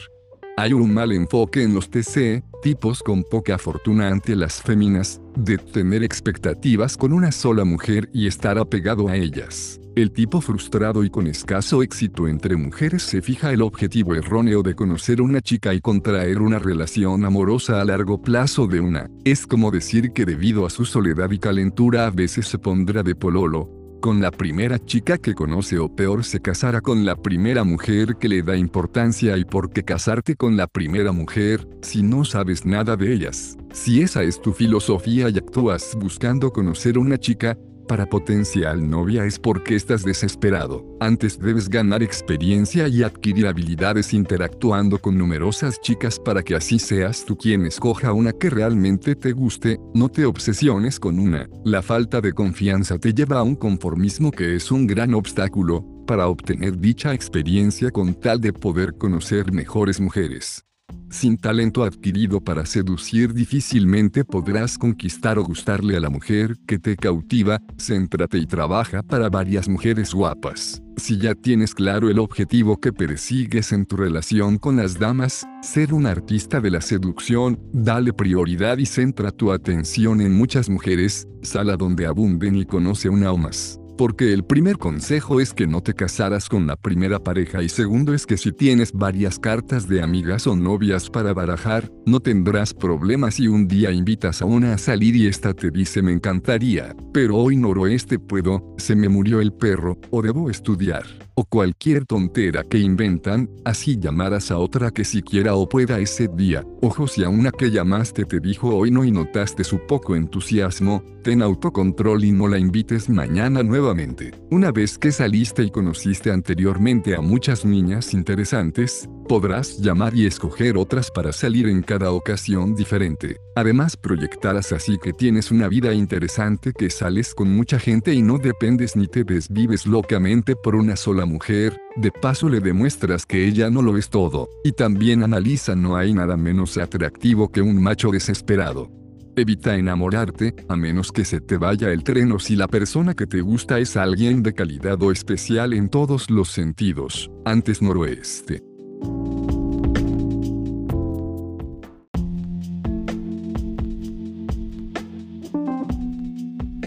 Hay 0.57 0.73
un 0.73 0.95
mal 0.95 1.11
enfoque 1.11 1.65
en 1.65 1.75
los 1.75 1.91
TC, 1.91 2.45
tipos 2.67 3.01
con 3.01 3.23
poca 3.23 3.59
fortuna 3.59 4.09
ante 4.09 4.35
las 4.35 4.61
féminas, 4.61 5.21
de 5.37 5.57
tener 5.57 6.03
expectativas 6.03 6.97
con 6.97 7.13
una 7.13 7.31
sola 7.31 7.65
mujer 7.65 8.11
y 8.13 8.27
estar 8.27 8.59
apegado 8.59 9.07
a 9.07 9.15
ellas. 9.15 9.81
El 9.95 10.11
tipo 10.11 10.41
frustrado 10.41 11.05
y 11.05 11.09
con 11.09 11.29
escaso 11.29 11.81
éxito 11.81 12.27
entre 12.27 12.57
mujeres 12.57 13.05
se 13.05 13.23
fija 13.23 13.53
el 13.53 13.63
objetivo 13.63 14.17
erróneo 14.17 14.65
de 14.65 14.75
conocer 14.75 15.23
una 15.23 15.41
chica 15.41 15.75
y 15.75 15.81
contraer 15.81 16.43
una 16.43 16.59
relación 16.59 17.25
amorosa 17.25 17.81
a 17.81 17.85
largo 17.85 18.21
plazo 18.21 18.67
de 18.67 18.81
una. 18.81 19.09
Es 19.25 19.47
como 19.47 19.71
decir 19.71 20.11
que 20.13 20.25
debido 20.25 20.67
a 20.67 20.71
su 20.71 20.85
soledad 20.85 21.31
y 21.31 21.39
calentura 21.39 22.09
a 22.09 22.11
veces 22.11 22.49
se 22.49 22.59
pondrá 22.59 23.05
de 23.05 23.15
pololo, 23.15 23.71
con 24.01 24.21
la 24.21 24.31
primera 24.31 24.79
chica 24.79 25.19
que 25.19 25.35
conoce 25.35 25.79
o 25.79 25.89
peor 25.89 26.25
se 26.25 26.41
casará 26.41 26.81
con 26.81 27.05
la 27.05 27.17
primera 27.17 27.65
mujer 27.65 28.17
que 28.17 28.29
le 28.29 28.43
da 28.43 28.57
importancia 28.57 29.37
y 29.37 29.45
por 29.45 29.71
qué 29.71 29.85
casarte 29.85 30.37
con 30.37 30.57
la 30.57 30.67
primera 30.67 31.13
mujer 31.13 31.67
si 31.83 32.03
no 32.03 32.25
sabes 32.25 32.65
nada 32.65 32.97
de 32.97 33.13
ellas. 33.13 33.57
Si 33.73 34.03
esa 34.03 34.23
es 34.23 34.41
tu 34.41 34.53
filosofía 34.53 35.29
y 35.29 35.39
actúas 35.39 35.97
buscando 35.99 36.53
conocer 36.53 36.99
una 36.99 37.19
chica, 37.19 37.59
para 37.87 38.07
potencial 38.07 38.89
novia 38.89 39.25
es 39.25 39.39
porque 39.39 39.75
estás 39.75 40.05
desesperado. 40.05 40.85
Antes 41.01 41.39
debes 41.39 41.69
ganar 41.69 42.03
experiencia 42.03 42.89
y 42.89 43.03
adquirir 43.03 43.47
habilidades 43.47 44.13
interactuando 44.13 44.99
con 44.99 45.17
numerosas 45.17 45.81
chicas 45.81 46.19
para 46.19 46.43
que 46.43 46.55
así 46.55 46.79
seas 46.79 47.25
tú 47.25 47.37
quien 47.37 47.67
escoja 47.67 48.13
una 48.13 48.33
que 48.33 48.51
realmente 48.51 49.15
te 49.15 49.33
guste, 49.33 49.79
no 49.95 50.09
te 50.09 50.25
obsesiones 50.25 50.99
con 50.99 51.19
una. 51.19 51.49
La 51.65 51.83
falta 51.83 52.21
de 52.21 52.33
confianza 52.33 52.99
te 52.99 53.15
lleva 53.15 53.39
a 53.39 53.43
un 53.43 53.57
conformismo 53.57 54.31
que 54.31 54.57
es 54.57 54.71
un 54.71 54.87
gran 54.87 55.15
obstáculo 55.15 55.85
para 56.07 56.29
obtener 56.29 56.79
dicha 56.79 57.15
experiencia 57.15 57.91
con 57.91 58.15
tal 58.15 58.41
de 58.41 58.53
poder 58.53 58.95
conocer 58.97 59.53
mejores 59.53 60.01
mujeres. 60.01 60.66
Sin 61.11 61.39
talento 61.39 61.83
adquirido 61.83 62.43
para 62.43 62.67
seducir 62.67 63.33
difícilmente 63.33 64.25
podrás 64.25 64.77
conquistar 64.77 65.39
o 65.39 65.45
gustarle 65.45 65.97
a 65.97 66.01
la 66.01 66.11
mujer 66.11 66.57
que 66.67 66.79
te 66.79 66.95
cautiva, 66.95 67.61
céntrate 67.79 68.37
y 68.39 68.47
trabaja 68.47 69.03
para 69.03 69.31
varias 69.31 69.67
mujeres 69.67 70.13
guapas. 70.13 70.83
Si 70.99 71.17
ya 71.17 71.35
tienes 71.35 71.75
claro 71.75 72.11
el 72.11 72.19
objetivo 72.19 72.79
que 72.81 72.93
persigues 72.93 73.73
en 73.73 73.87
tu 73.87 73.97
relación 73.97 74.59
con 74.59 74.77
las 74.77 74.99
damas, 74.99 75.47
ser 75.63 75.95
un 75.95 76.07
artista 76.07 76.61
de 76.61 76.71
la 76.71 76.83
seducción, 76.83 77.59
dale 77.73 78.13
prioridad 78.13 78.77
y 78.77 78.85
centra 78.87 79.31
tu 79.31 79.53
atención 79.53 80.21
en 80.21 80.35
muchas 80.35 80.69
mujeres, 80.69 81.27
sala 81.41 81.77
donde 81.77 82.05
abunden 82.05 82.57
y 82.57 82.67
conoce 82.67 83.09
una 83.09 83.33
o 83.33 83.39
más. 83.39 83.79
Porque 83.97 84.35
el 84.35 84.45
primer 84.45 84.77
consejo 84.77 85.41
es 85.41 85.55
que 85.55 85.67
no 85.67 85.83
te 85.83 85.95
casaras 85.95 86.51
con 86.51 86.67
la 86.67 86.77
primera 86.77 87.19
pareja 87.19 87.63
y 87.63 87.71
segundo 87.71 88.13
es 88.13 88.27
que 88.27 88.37
si 88.37 88.53
tienes 88.53 88.93
varias 88.93 89.39
cartas 89.39 89.89
de 89.89 90.03
amigas 90.03 90.47
o 90.47 90.55
novias 90.55 91.09
para 91.09 91.33
barajar, 91.33 91.91
no 92.05 92.21
tendrás 92.21 92.75
problemas 92.75 93.37
si 93.37 93.49
un 93.49 93.67
día 93.67 93.93
invitas 93.93 94.43
a 94.43 94.45
una 94.45 94.75
a 94.75 94.79
salir 94.79 95.17
y 95.17 95.27
esta 95.27 95.55
te 95.55 95.71
dice 95.71 96.03
me 96.03 96.13
encantaría, 96.13 96.95
pero 97.13 97.37
hoy 97.37 97.57
noroeste 97.57 98.19
puedo, 98.19 98.75
se 98.77 98.95
me 98.95 99.09
murió 99.09 99.41
el 99.41 99.53
perro, 99.53 99.99
o 100.11 100.21
debo 100.21 100.51
estudiar 100.51 101.05
o 101.39 101.45
cualquier 101.45 102.07
tontera 102.07 102.65
que 102.65 102.79
inventan, 102.79 103.51
así 103.65 103.99
llamarás 103.99 104.51
a 104.51 104.59
otra 104.59 104.91
que 104.91 105.05
siquiera 105.05 105.55
o 105.55 105.69
pueda 105.69 105.99
ese 105.99 106.29
día. 106.29 106.65
Ojo 106.81 107.07
si 107.07 107.25
a 107.25 107.29
una 107.29 107.51
que 107.51 107.71
llamaste 107.71 108.25
te 108.25 108.41
dijo 108.41 108.75
hoy 108.75 108.91
no 108.91 109.05
y 109.05 109.11
notaste 109.11 109.63
su 109.63 109.87
poco 109.87 110.17
entusiasmo, 110.17 111.03
ten 111.23 111.43
autocontrol 111.43 112.25
y 112.25 112.33
no 112.33 112.49
la 112.49 112.59
invites 112.59 113.11
mañana 113.11 113.63
nuevamente. 113.87 114.33
Una 114.51 114.73
vez 114.73 114.99
que 114.99 115.13
saliste 115.13 115.63
y 115.63 115.71
conociste 115.71 116.33
anteriormente 116.33 117.15
a 117.15 117.21
muchas 117.21 117.65
niñas 117.65 118.15
interesantes, 118.15 119.09
podrás 119.29 119.79
llamar 119.79 120.15
y 120.15 120.27
escoger 120.27 120.77
otras 120.77 121.11
para 121.11 121.33
salir 121.33 121.69
en 121.69 121.83
cada 121.83 122.11
ocasión 122.11 122.75
diferente. 122.75 123.37
Además 123.55 123.97
proyectarás 123.97 124.73
así 124.73 124.99
que 125.01 125.13
tienes 125.13 125.51
una 125.51 125.69
vida 125.69 125.93
interesante 125.93 126.73
que 126.73 126.91
sales 126.91 127.35
con 127.35 127.55
mucha 127.55 127.79
gente 127.79 128.13
y 128.13 128.23
no 128.23 128.39
dependes 128.39 128.97
ni 128.97 129.07
te 129.07 129.23
desvives 129.23 129.87
locamente 129.87 130.57
por 130.57 130.75
una 130.75 130.97
sola 130.97 131.25
mujer, 131.25 131.79
de 131.97 132.11
paso 132.11 132.49
le 132.49 132.61
demuestras 132.61 133.25
que 133.25 133.47
ella 133.47 133.71
no 133.71 133.83
lo 133.83 133.97
es 133.97 134.11
todo, 134.11 134.49
y 134.65 134.73
también 134.73 135.23
analiza 135.23 135.77
no 135.77 135.97
hay 135.97 136.13
nada 136.13 136.37
menos 136.37 136.77
atractivo 136.77 137.51
que 137.51 137.63
un 137.63 137.81
macho 137.81 138.11
desesperado. 138.11 138.91
Evita 139.39 139.77
enamorarte, 139.77 140.55
a 140.67 140.77
menos 140.77 141.13
que 141.13 141.27
se 141.27 141.43
te 141.43 141.59
vaya 141.59 141.93
el 141.93 142.03
tren 142.05 142.33
o 142.33 142.39
si 142.39 142.57
la 142.57 142.69
persona 142.69 143.13
que 143.13 143.27
te 143.27 143.43
gusta 143.43 143.79
es 143.79 143.99
alguien 143.99 144.43
de 144.43 144.55
calidad 144.55 145.03
o 145.03 145.13
especial 145.13 145.75
en 145.75 145.91
todos 145.91 146.31
los 146.31 146.49
sentidos. 146.49 147.31
Antes 147.45 147.83
noroeste. 147.83 148.63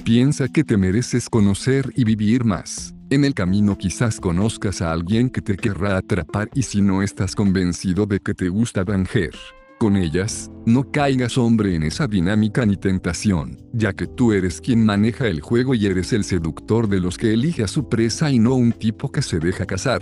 Piensa 0.03 0.47
que 0.47 0.63
te 0.63 0.75
mereces 0.75 1.29
conocer 1.29 1.93
y 1.95 2.03
vivir 2.03 2.45
más. 2.45 2.95
En 3.11 3.25
el 3.25 3.35
camino 3.35 3.77
quizás 3.77 4.19
conozcas 4.19 4.81
a 4.81 4.91
alguien 4.91 5.29
que 5.29 5.43
te 5.43 5.55
querrá 5.55 5.97
atrapar 5.97 6.49
y 6.55 6.63
si 6.63 6.81
no 6.81 7.03
estás 7.03 7.35
convencido 7.35 8.07
de 8.07 8.19
que 8.19 8.33
te 8.33 8.49
gusta 8.49 8.83
Danger, 8.83 9.35
con 9.79 9.95
ellas, 9.95 10.51
no 10.65 10.91
caigas 10.91 11.37
hombre 11.37 11.73
en 11.73 11.83
esa 11.83 12.05
dinámica 12.05 12.65
ni 12.65 12.75
tentación, 12.75 13.57
ya 13.73 13.93
que 13.93 14.05
tú 14.05 14.33
eres 14.33 14.61
quien 14.61 14.85
maneja 14.85 15.25
el 15.27 15.39
juego 15.39 15.73
y 15.73 15.85
eres 15.87 16.13
el 16.13 16.25
seductor 16.25 16.87
de 16.89 16.99
los 16.99 17.17
que 17.17 17.33
elige 17.33 17.63
a 17.63 17.67
su 17.67 17.87
presa 17.87 18.29
y 18.29 18.37
no 18.37 18.53
un 18.55 18.73
tipo 18.73 19.11
que 19.11 19.21
se 19.21 19.39
deja 19.39 19.65
casar. 19.65 20.01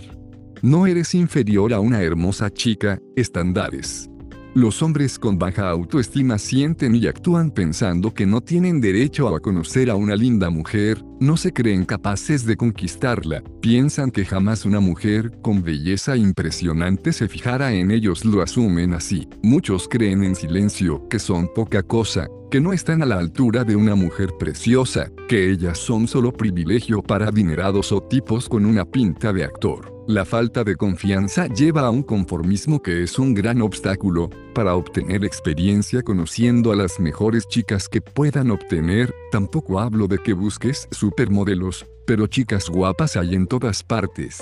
No 0.63 0.87
eres 0.87 1.13
inferior 1.13 1.73
a 1.73 1.79
una 1.79 2.01
hermosa 2.01 2.49
chica, 2.49 2.99
estándares. 3.15 4.09
Los 4.55 4.81
hombres 4.81 5.19
con 5.19 5.37
baja 5.37 5.69
autoestima 5.69 6.37
sienten 6.37 6.95
y 6.95 7.05
actúan 7.05 7.51
pensando 7.51 8.13
que 8.13 8.25
no 8.25 8.41
tienen 8.41 8.81
derecho 8.81 9.27
a 9.27 9.39
conocer 9.39 9.89
a 9.89 9.95
una 9.95 10.15
linda 10.15 10.49
mujer, 10.49 11.03
no 11.19 11.37
se 11.37 11.53
creen 11.53 11.85
capaces 11.85 12.45
de 12.45 12.57
conquistarla, 12.57 13.43
piensan 13.61 14.09
que 14.09 14.25
jamás 14.25 14.65
una 14.65 14.79
mujer 14.79 15.31
con 15.41 15.61
belleza 15.61 16.17
impresionante 16.17 17.13
se 17.13 17.27
fijará 17.27 17.73
en 17.73 17.91
ellos, 17.91 18.25
lo 18.25 18.41
asumen 18.41 18.93
así. 18.93 19.27
Muchos 19.43 19.87
creen 19.87 20.23
en 20.23 20.35
silencio 20.35 21.07
que 21.07 21.19
son 21.19 21.47
poca 21.53 21.83
cosa, 21.83 22.27
que 22.49 22.61
no 22.61 22.73
están 22.73 23.03
a 23.03 23.05
la 23.05 23.19
altura 23.19 23.63
de 23.63 23.75
una 23.75 23.95
mujer 23.95 24.29
preciosa, 24.39 25.11
que 25.27 25.51
ellas 25.51 25.77
son 25.77 26.07
solo 26.07 26.33
privilegio 26.33 27.03
para 27.03 27.27
adinerados 27.27 27.91
o 27.91 28.01
tipos 28.01 28.49
con 28.49 28.65
una 28.65 28.85
pinta 28.85 29.33
de 29.33 29.43
actor. 29.43 29.96
La 30.07 30.23
falta 30.23 30.63
de 30.63 30.77
confianza 30.77 31.47
lleva 31.47 31.81
a 31.81 31.89
un 31.89 32.01
conformismo 32.01 32.81
que 32.81 33.03
es 33.03 33.19
un 33.19 33.33
gran 33.33 33.61
obstáculo 33.61 34.29
para 34.53 34.73
obtener 34.73 35.25
experiencia 35.25 36.01
conociendo 36.01 36.71
a 36.71 36.77
las 36.77 36.97
mejores 36.97 37.45
chicas 37.45 37.89
que 37.89 37.99
puedan 37.99 38.51
obtener. 38.51 39.13
Tampoco 39.33 39.81
hablo 39.81 40.07
de 40.07 40.19
que 40.19 40.31
busques 40.31 40.87
supermodelos, 40.91 41.85
pero 42.05 42.25
chicas 42.27 42.69
guapas 42.69 43.17
hay 43.17 43.35
en 43.35 43.47
todas 43.47 43.83
partes. 43.83 44.41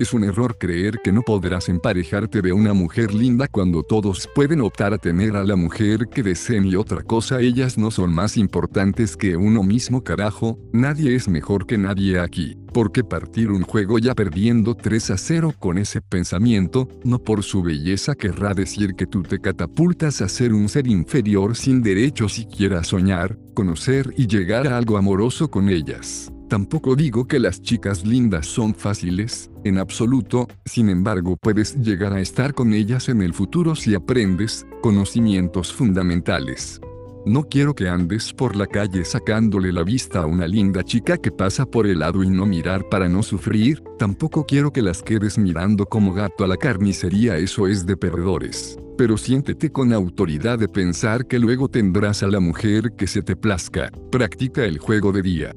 Es 0.00 0.14
un 0.14 0.24
error 0.24 0.56
creer 0.56 1.00
que 1.04 1.12
no 1.12 1.20
podrás 1.20 1.68
emparejarte 1.68 2.40
de 2.40 2.54
una 2.54 2.72
mujer 2.72 3.12
linda 3.12 3.48
cuando 3.48 3.82
todos 3.82 4.30
pueden 4.34 4.62
optar 4.62 4.94
a 4.94 4.98
tener 4.98 5.36
a 5.36 5.44
la 5.44 5.56
mujer 5.56 6.06
que 6.08 6.22
deseen 6.22 6.64
y 6.64 6.74
otra 6.74 7.02
cosa 7.02 7.42
ellas 7.42 7.76
no 7.76 7.90
son 7.90 8.14
más 8.14 8.38
importantes 8.38 9.14
que 9.14 9.36
uno 9.36 9.62
mismo 9.62 10.02
carajo, 10.02 10.58
nadie 10.72 11.14
es 11.14 11.28
mejor 11.28 11.66
que 11.66 11.76
nadie 11.76 12.18
aquí. 12.18 12.56
¿Por 12.72 12.92
qué 12.92 13.04
partir 13.04 13.50
un 13.50 13.60
juego 13.60 13.98
ya 13.98 14.14
perdiendo 14.14 14.74
3 14.74 15.10
a 15.10 15.18
0 15.18 15.52
con 15.58 15.76
ese 15.76 16.00
pensamiento? 16.00 16.88
No 17.04 17.18
por 17.18 17.42
su 17.42 17.62
belleza 17.62 18.14
querrá 18.14 18.54
decir 18.54 18.94
que 18.94 19.06
tú 19.06 19.22
te 19.22 19.38
catapultas 19.38 20.22
a 20.22 20.30
ser 20.30 20.54
un 20.54 20.70
ser 20.70 20.86
inferior 20.86 21.54
sin 21.56 21.82
derecho 21.82 22.26
siquiera 22.30 22.78
a 22.78 22.84
soñar, 22.84 23.36
conocer 23.52 24.14
y 24.16 24.26
llegar 24.26 24.66
a 24.66 24.78
algo 24.78 24.96
amoroso 24.96 25.50
con 25.50 25.68
ellas. 25.68 26.32
Tampoco 26.50 26.96
digo 26.96 27.28
que 27.28 27.38
las 27.38 27.62
chicas 27.62 28.04
lindas 28.04 28.44
son 28.44 28.74
fáciles, 28.74 29.52
en 29.62 29.78
absoluto, 29.78 30.48
sin 30.64 30.88
embargo 30.88 31.36
puedes 31.36 31.76
llegar 31.76 32.12
a 32.12 32.20
estar 32.20 32.54
con 32.54 32.74
ellas 32.74 33.08
en 33.08 33.22
el 33.22 33.34
futuro 33.34 33.76
si 33.76 33.94
aprendes 33.94 34.66
conocimientos 34.82 35.72
fundamentales. 35.72 36.80
No 37.24 37.44
quiero 37.44 37.72
que 37.72 37.88
andes 37.88 38.32
por 38.32 38.56
la 38.56 38.66
calle 38.66 39.04
sacándole 39.04 39.72
la 39.72 39.84
vista 39.84 40.22
a 40.22 40.26
una 40.26 40.48
linda 40.48 40.82
chica 40.82 41.18
que 41.18 41.30
pasa 41.30 41.66
por 41.66 41.86
el 41.86 42.00
lado 42.00 42.24
y 42.24 42.28
no 42.28 42.46
mirar 42.46 42.88
para 42.88 43.08
no 43.08 43.22
sufrir, 43.22 43.80
tampoco 43.96 44.44
quiero 44.44 44.72
que 44.72 44.82
las 44.82 45.04
quedes 45.04 45.38
mirando 45.38 45.86
como 45.86 46.12
gato 46.12 46.42
a 46.42 46.48
la 46.48 46.56
carnicería, 46.56 47.38
eso 47.38 47.68
es 47.68 47.86
de 47.86 47.96
perdedores. 47.96 48.76
Pero 48.98 49.16
siéntete 49.16 49.70
con 49.70 49.92
autoridad 49.92 50.58
de 50.58 50.68
pensar 50.68 51.28
que 51.28 51.38
luego 51.38 51.68
tendrás 51.68 52.24
a 52.24 52.26
la 52.26 52.40
mujer 52.40 52.94
que 52.98 53.06
se 53.06 53.22
te 53.22 53.36
plazca. 53.36 53.92
Practica 54.10 54.64
el 54.64 54.78
juego 54.78 55.12
de 55.12 55.22
día. 55.22 55.54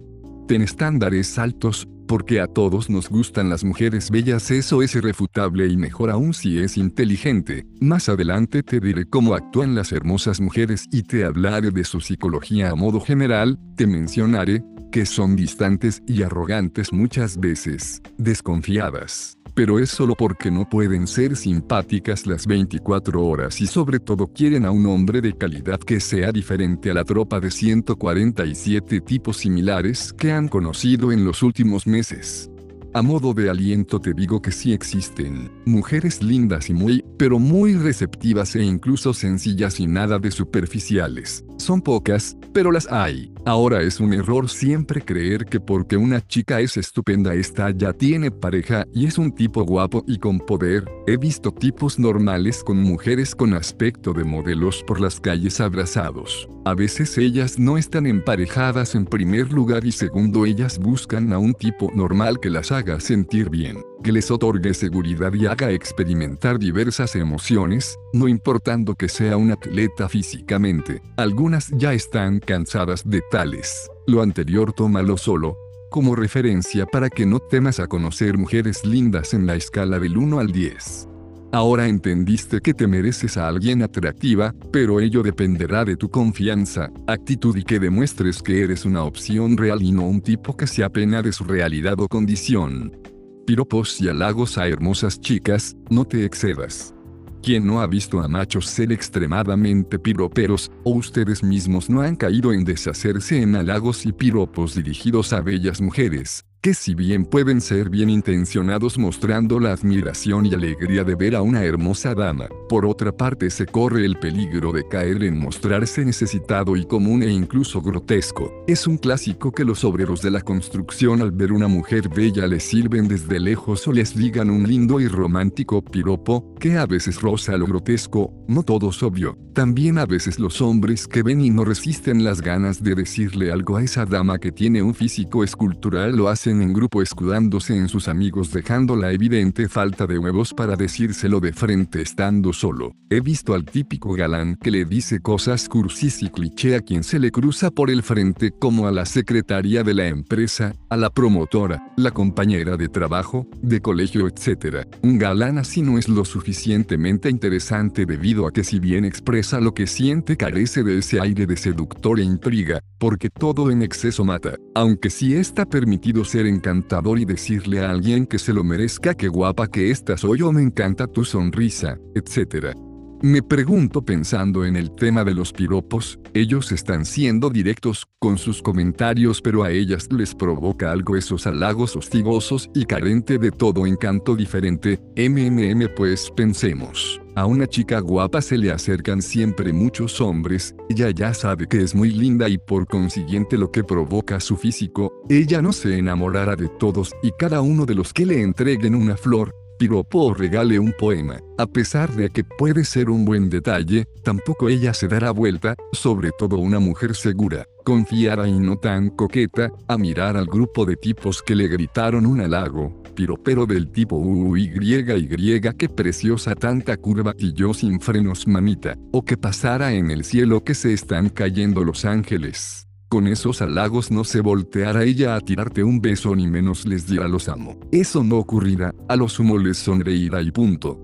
Ten 0.47 0.61
estándares 0.61 1.37
altos, 1.39 1.87
porque 2.07 2.41
a 2.41 2.47
todos 2.47 2.89
nos 2.89 3.09
gustan 3.09 3.49
las 3.49 3.63
mujeres 3.63 4.11
bellas, 4.11 4.51
eso 4.51 4.81
es 4.81 4.93
irrefutable 4.95 5.67
y 5.67 5.77
mejor 5.77 6.09
aún 6.09 6.33
si 6.33 6.59
es 6.59 6.77
inteligente. 6.77 7.65
Más 7.79 8.09
adelante 8.09 8.61
te 8.61 8.79
diré 8.79 9.05
cómo 9.05 9.35
actúan 9.35 9.73
las 9.73 9.91
hermosas 9.91 10.41
mujeres 10.41 10.85
y 10.91 11.03
te 11.03 11.23
hablaré 11.23 11.71
de 11.71 11.85
su 11.85 12.01
psicología 12.01 12.71
a 12.71 12.75
modo 12.75 12.99
general, 12.99 13.57
te 13.77 13.87
mencionaré 13.87 14.63
que 14.91 15.05
son 15.05 15.35
distantes 15.35 16.03
y 16.05 16.23
arrogantes 16.23 16.91
muchas 16.91 17.39
veces, 17.39 18.01
desconfiadas 18.17 19.37
pero 19.53 19.79
es 19.79 19.89
solo 19.89 20.15
porque 20.15 20.49
no 20.49 20.67
pueden 20.69 21.07
ser 21.07 21.35
simpáticas 21.35 22.25
las 22.25 22.47
24 22.47 23.23
horas 23.23 23.61
y 23.61 23.67
sobre 23.67 23.99
todo 23.99 24.27
quieren 24.27 24.65
a 24.65 24.71
un 24.71 24.85
hombre 24.85 25.21
de 25.21 25.33
calidad 25.33 25.79
que 25.79 25.99
sea 25.99 26.31
diferente 26.31 26.91
a 26.91 26.93
la 26.93 27.03
tropa 27.03 27.39
de 27.39 27.51
147 27.51 29.01
tipos 29.01 29.37
similares 29.37 30.13
que 30.13 30.31
han 30.31 30.47
conocido 30.47 31.11
en 31.11 31.25
los 31.25 31.43
últimos 31.43 31.85
meses. 31.87 32.49
A 32.95 33.01
modo 33.01 33.33
de 33.33 33.49
aliento 33.49 33.99
te 33.99 34.13
digo 34.13 34.39
que 34.39 34.51
sí 34.51 34.71
existen 34.71 35.51
mujeres 35.65 36.21
lindas 36.21 36.69
y 36.69 36.75
muy, 36.75 37.03
pero 37.17 37.39
muy 37.39 37.73
receptivas 37.73 38.55
e 38.55 38.63
incluso 38.63 39.15
sencillas 39.15 39.79
y 39.79 39.87
nada 39.87 40.19
de 40.19 40.29
superficiales. 40.29 41.43
Son 41.57 41.81
pocas, 41.81 42.37
pero 42.53 42.71
las 42.71 42.91
hay. 42.91 43.32
Ahora 43.45 43.81
es 43.81 43.99
un 43.99 44.13
error 44.13 44.49
siempre 44.49 45.01
creer 45.01 45.45
que 45.45 45.59
porque 45.59 45.97
una 45.97 46.25
chica 46.25 46.61
es 46.61 46.77
estupenda 46.77 47.33
esta 47.33 47.71
ya 47.71 47.91
tiene 47.91 48.31
pareja 48.31 48.85
y 48.93 49.05
es 49.05 49.17
un 49.17 49.35
tipo 49.35 49.65
guapo 49.65 50.01
y 50.07 50.17
con 50.17 50.39
poder. 50.39 50.85
He 51.07 51.17
visto 51.17 51.51
tipos 51.51 51.99
normales 51.99 52.63
con 52.63 52.77
mujeres 52.77 53.35
con 53.35 53.53
aspecto 53.53 54.13
de 54.13 54.23
modelos 54.23 54.81
por 54.87 55.01
las 55.01 55.19
calles 55.19 55.59
abrazados. 55.59 56.47
A 56.63 56.73
veces 56.73 57.17
ellas 57.17 57.59
no 57.59 57.77
están 57.77 58.05
emparejadas 58.07 58.95
en 58.95 59.03
primer 59.05 59.51
lugar 59.51 59.83
y 59.83 59.91
segundo 59.91 60.45
ellas 60.45 60.79
buscan 60.79 61.33
a 61.33 61.37
un 61.37 61.53
tipo 61.53 61.91
normal 61.93 62.39
que 62.39 62.49
las 62.49 62.71
haga 62.71 63.01
sentir 63.01 63.49
bien, 63.49 63.83
que 64.03 64.11
les 64.11 64.29
otorgue 64.29 64.73
seguridad 64.75 65.33
y 65.33 65.47
haga 65.47 65.71
experimentar 65.71 66.59
diversas 66.59 67.15
emociones, 67.15 67.97
no 68.13 68.27
importando 68.27 68.93
que 68.93 69.09
sea 69.09 69.37
un 69.37 69.51
atleta 69.51 70.07
físicamente. 70.07 71.01
Algunas 71.17 71.69
ya 71.71 71.93
están 71.93 72.39
cansadas 72.39 73.09
de 73.09 73.21
tales. 73.31 73.89
Lo 74.05 74.21
anterior 74.21 74.73
tómalo 74.73 75.17
solo, 75.17 75.57
como 75.89 76.15
referencia 76.15 76.85
para 76.85 77.09
que 77.09 77.25
no 77.25 77.39
temas 77.39 77.79
a 77.79 77.87
conocer 77.87 78.37
mujeres 78.37 78.85
lindas 78.85 79.33
en 79.33 79.47
la 79.47 79.55
escala 79.55 79.97
del 79.97 80.17
1 80.17 80.39
al 80.39 80.51
10. 80.51 81.07
Ahora 81.53 81.87
entendiste 81.87 82.61
que 82.61 82.73
te 82.73 82.87
mereces 82.87 83.37
a 83.37 83.47
alguien 83.47 83.83
atractiva, 83.83 84.55
pero 84.71 84.99
ello 84.99 85.21
dependerá 85.21 85.85
de 85.85 85.95
tu 85.95 86.09
confianza, 86.09 86.89
actitud 87.05 87.55
y 87.55 87.63
que 87.63 87.79
demuestres 87.79 88.41
que 88.41 88.63
eres 88.63 88.85
una 88.85 89.03
opción 89.03 89.55
real 89.55 89.83
y 89.83 89.91
no 89.91 90.01
un 90.01 90.19
tipo 90.19 90.57
que 90.57 90.65
se 90.65 90.83
apena 90.83 91.21
de 91.21 91.31
su 91.31 91.43
realidad 91.43 91.99
o 91.99 92.07
condición. 92.07 92.97
Piropos 93.45 93.99
y 93.99 94.07
halagos 94.07 94.57
a 94.57 94.69
hermosas 94.69 95.19
chicas, 95.19 95.75
no 95.89 96.05
te 96.05 96.23
excedas. 96.23 96.95
¿Quién 97.41 97.67
no 97.67 97.81
ha 97.81 97.87
visto 97.87 98.21
a 98.21 98.29
machos 98.29 98.67
ser 98.67 98.93
extremadamente 98.93 99.99
piroperos, 99.99 100.71
o 100.85 100.91
ustedes 100.91 101.43
mismos 101.43 101.89
no 101.89 102.01
han 102.01 102.15
caído 102.15 102.53
en 102.53 102.63
deshacerse 102.63 103.41
en 103.41 103.57
halagos 103.57 104.05
y 104.05 104.13
piropos 104.13 104.75
dirigidos 104.75 105.33
a 105.33 105.41
bellas 105.41 105.81
mujeres? 105.81 106.45
Que 106.63 106.73
si 106.73 106.95
bien 106.95 107.25
pueden 107.25 107.59
ser 107.59 107.89
bien 107.89 108.09
intencionados 108.09 108.97
mostrando 108.97 109.59
la 109.59 109.73
admiración 109.73 110.45
y 110.45 110.53
alegría 110.53 111.03
de 111.03 111.13
ver 111.13 111.35
a 111.35 111.41
una 111.41 111.65
hermosa 111.65 112.15
dama, 112.15 112.47
por 112.69 112.85
otra 112.85 113.11
parte 113.11 113.49
se 113.49 113.65
corre 113.65 114.05
el 114.05 114.17
peligro 114.17 114.71
de 114.71 114.87
caer 114.87 115.25
en 115.25 115.37
mostrarse 115.37 116.05
necesitado 116.05 116.77
y 116.77 116.85
común 116.85 117.21
e 117.21 117.29
incluso 117.29 117.81
grotesco. 117.81 118.63
Es 118.65 118.87
un 118.87 118.97
clásico 118.97 119.51
que 119.51 119.65
los 119.65 119.83
obreros 119.83 120.21
de 120.21 120.31
la 120.31 120.39
construcción 120.39 121.21
al 121.21 121.33
ver 121.33 121.51
una 121.51 121.67
mujer 121.67 122.07
bella 122.07 122.47
les 122.47 122.63
sirven 122.63 123.09
desde 123.09 123.41
lejos 123.41 123.85
o 123.85 123.91
les 123.91 124.15
digan 124.15 124.49
un 124.49 124.65
lindo 124.65 125.01
y 125.01 125.09
romántico 125.09 125.83
piropo, 125.83 126.55
que 126.61 126.77
a 126.77 126.85
veces 126.85 127.19
roza 127.19 127.57
lo 127.57 127.65
grotesco, 127.65 128.33
no 128.47 128.63
todos 128.63 129.03
obvio. 129.03 129.37
También 129.53 129.99
a 129.99 130.07
veces 130.07 130.39
los 130.39 130.61
hombres 130.61 131.07
que 131.07 131.21
ven 131.21 131.41
y 131.41 131.51
no 131.51 131.63
resisten 131.63 132.23
las 132.23 132.41
ganas 132.41 132.81
de 132.81 132.95
decirle 132.95 133.51
algo 133.51 133.77
a 133.77 133.83
esa 133.83 134.05
dama 134.05 134.39
que 134.39 134.51
tiene 134.51 134.81
un 134.81 134.95
físico 134.95 135.43
escultural 135.43 136.15
lo 136.15 136.29
hacen 136.29 136.52
en 136.61 136.73
grupo 136.73 137.01
escudándose 137.01 137.75
en 137.75 137.89
sus 137.89 138.07
amigos 138.07 138.51
dejando 138.51 138.95
la 138.95 139.11
evidente 139.11 139.67
falta 139.67 140.07
de 140.07 140.17
huevos 140.17 140.53
para 140.53 140.75
decírselo 140.75 141.39
de 141.39 141.53
frente 141.53 142.01
estando 142.01 142.53
solo. 142.53 142.93
He 143.09 143.21
visto 143.21 143.53
al 143.53 143.65
típico 143.65 144.13
galán 144.13 144.55
que 144.55 144.71
le 144.71 144.85
dice 144.85 145.19
cosas 145.19 145.69
cursis 145.69 146.21
y 146.21 146.29
cliché 146.29 146.75
a 146.75 146.81
quien 146.81 147.03
se 147.03 147.19
le 147.19 147.31
cruza 147.31 147.71
por 147.71 147.89
el 147.89 148.03
frente 148.03 148.51
como 148.51 148.87
a 148.87 148.91
la 148.91 149.05
secretaria 149.05 149.83
de 149.83 149.93
la 149.93 150.07
empresa, 150.07 150.73
a 150.89 150.97
la 150.97 151.09
promotora, 151.09 151.93
la 151.97 152.11
compañera 152.11 152.77
de 152.77 152.89
trabajo, 152.89 153.47
de 153.61 153.81
colegio 153.81 154.27
etc. 154.27 154.87
Un 155.01 155.17
galán 155.17 155.57
así 155.57 155.81
no 155.81 155.97
es 155.97 156.09
lo 156.09 156.25
suficientemente 156.25 157.29
interesante 157.29 158.05
debido 158.05 158.47
a 158.47 158.51
que 158.51 158.63
si 158.63 158.79
bien 158.79 159.05
expresa 159.05 159.59
lo 159.59 159.73
que 159.73 159.87
siente 159.87 160.37
carece 160.37 160.83
de 160.83 160.97
ese 160.97 161.19
aire 161.19 161.45
de 161.45 161.57
seductor 161.57 162.19
e 162.19 162.23
intriga, 162.23 162.79
porque 162.99 163.29
todo 163.29 163.71
en 163.71 163.81
exceso 163.81 164.23
mata, 164.23 164.55
aunque 164.75 165.09
sí 165.09 165.35
está 165.35 165.65
permitido 165.65 166.25
ser 166.25 166.42
encantador 166.47 167.19
y 167.19 167.25
decirle 167.25 167.79
a 167.79 167.89
alguien 167.89 168.25
que 168.25 168.39
se 168.39 168.53
lo 168.53 168.63
merezca 168.63 169.15
que 169.15 169.27
guapa 169.27 169.67
que 169.67 169.91
estás 169.91 170.21
soy 170.21 170.41
o 170.41 170.51
me 170.51 170.61
encanta 170.61 171.07
tu 171.07 171.25
sonrisa, 171.25 171.99
etc. 172.15 172.75
Me 173.25 173.41
pregunto 173.41 174.01
pensando 174.01 174.65
en 174.65 174.75
el 174.75 174.93
tema 174.93 175.23
de 175.23 175.33
los 175.33 175.53
piropos, 175.53 176.19
ellos 176.33 176.73
están 176.73 177.05
siendo 177.05 177.49
directos 177.49 178.05
con 178.19 178.37
sus 178.37 178.61
comentarios 178.61 179.41
pero 179.41 179.63
a 179.63 179.71
ellas 179.71 180.09
les 180.11 180.35
provoca 180.35 180.91
algo 180.91 181.15
esos 181.15 181.47
halagos 181.47 181.95
hostigosos 181.95 182.69
y 182.75 182.83
carente 182.83 183.37
de 183.37 183.51
todo 183.51 183.87
encanto 183.87 184.35
diferente, 184.35 184.99
mmm 185.15 185.85
pues 185.95 186.29
pensemos. 186.35 187.21
A 187.35 187.45
una 187.45 187.65
chica 187.65 187.99
guapa 188.01 188.41
se 188.41 188.57
le 188.57 188.71
acercan 188.71 189.21
siempre 189.21 189.71
muchos 189.71 190.19
hombres, 190.19 190.75
ella 190.89 191.09
ya 191.11 191.33
sabe 191.33 191.65
que 191.65 191.81
es 191.81 191.95
muy 191.95 192.11
linda 192.11 192.49
y 192.49 192.57
por 192.57 192.85
consiguiente 192.87 193.57
lo 193.57 193.71
que 193.71 193.85
provoca 193.85 194.41
su 194.41 194.57
físico, 194.57 195.13
ella 195.29 195.61
no 195.61 195.71
se 195.71 195.97
enamorará 195.97 196.57
de 196.57 196.67
todos 196.67 197.13
y 197.23 197.31
cada 197.39 197.61
uno 197.61 197.85
de 197.85 197.95
los 197.95 198.11
que 198.11 198.25
le 198.25 198.41
entreguen 198.41 198.95
una 198.95 199.15
flor, 199.15 199.55
piropo 199.77 200.25
o 200.25 200.33
regale 200.33 200.79
un 200.79 200.93
poema. 200.93 201.39
A 201.57 201.65
pesar 201.67 202.13
de 202.15 202.29
que 202.29 202.43
puede 202.43 202.85
ser 202.85 203.09
un 203.09 203.25
buen 203.25 203.49
detalle, 203.49 204.05
tampoco 204.23 204.69
ella 204.69 204.93
se 204.93 205.07
dará 205.07 205.31
vuelta, 205.31 205.75
sobre 205.91 206.31
todo 206.37 206.57
una 206.57 206.79
mujer 206.79 207.15
segura, 207.15 207.65
confiada 207.83 208.47
y 208.47 208.59
no 208.59 208.77
tan 208.77 209.09
coqueta, 209.09 209.71
a 209.87 209.97
mirar 209.97 210.37
al 210.37 210.45
grupo 210.45 210.85
de 210.85 210.95
tipos 210.95 211.41
que 211.41 211.55
le 211.55 211.67
gritaron 211.67 212.25
un 212.25 212.41
halago, 212.41 213.03
piropero 213.15 213.65
del 213.65 213.91
tipo 213.91 214.15
UY 214.15 214.71
y 214.75 215.59
que 215.59 215.89
preciosa 215.89 216.55
tanta 216.55 216.97
curva 216.97 217.33
y 217.37 217.53
sin 217.73 217.99
frenos 217.99 218.47
mamita, 218.47 218.97
o 219.11 219.23
que 219.23 219.37
pasara 219.37 219.93
en 219.93 220.11
el 220.11 220.23
cielo 220.23 220.63
que 220.63 220.73
se 220.73 220.93
están 220.93 221.29
cayendo 221.29 221.83
los 221.83 222.05
ángeles 222.05 222.87
con 223.13 223.27
esos 223.27 223.61
halagos 223.61 224.09
no 224.09 224.23
se 224.23 224.41
volteara 224.41 225.03
ella 225.03 225.35
a 225.35 225.39
tirarte 225.39 225.83
un 225.83 226.01
beso 226.01 226.35
ni 226.35 226.47
menos 226.47 226.87
les 226.87 227.05
diera 227.05 227.27
los 227.27 227.47
amo. 227.47 227.77
Eso 227.91 228.23
no 228.23 228.39
ocurrirá, 228.39 228.91
a 229.07 229.15
lo 229.15 229.29
sumo 229.29 229.59
les 229.59 229.77
sonreirá 229.77 230.41
y 230.41 230.49
punto. 230.49 230.99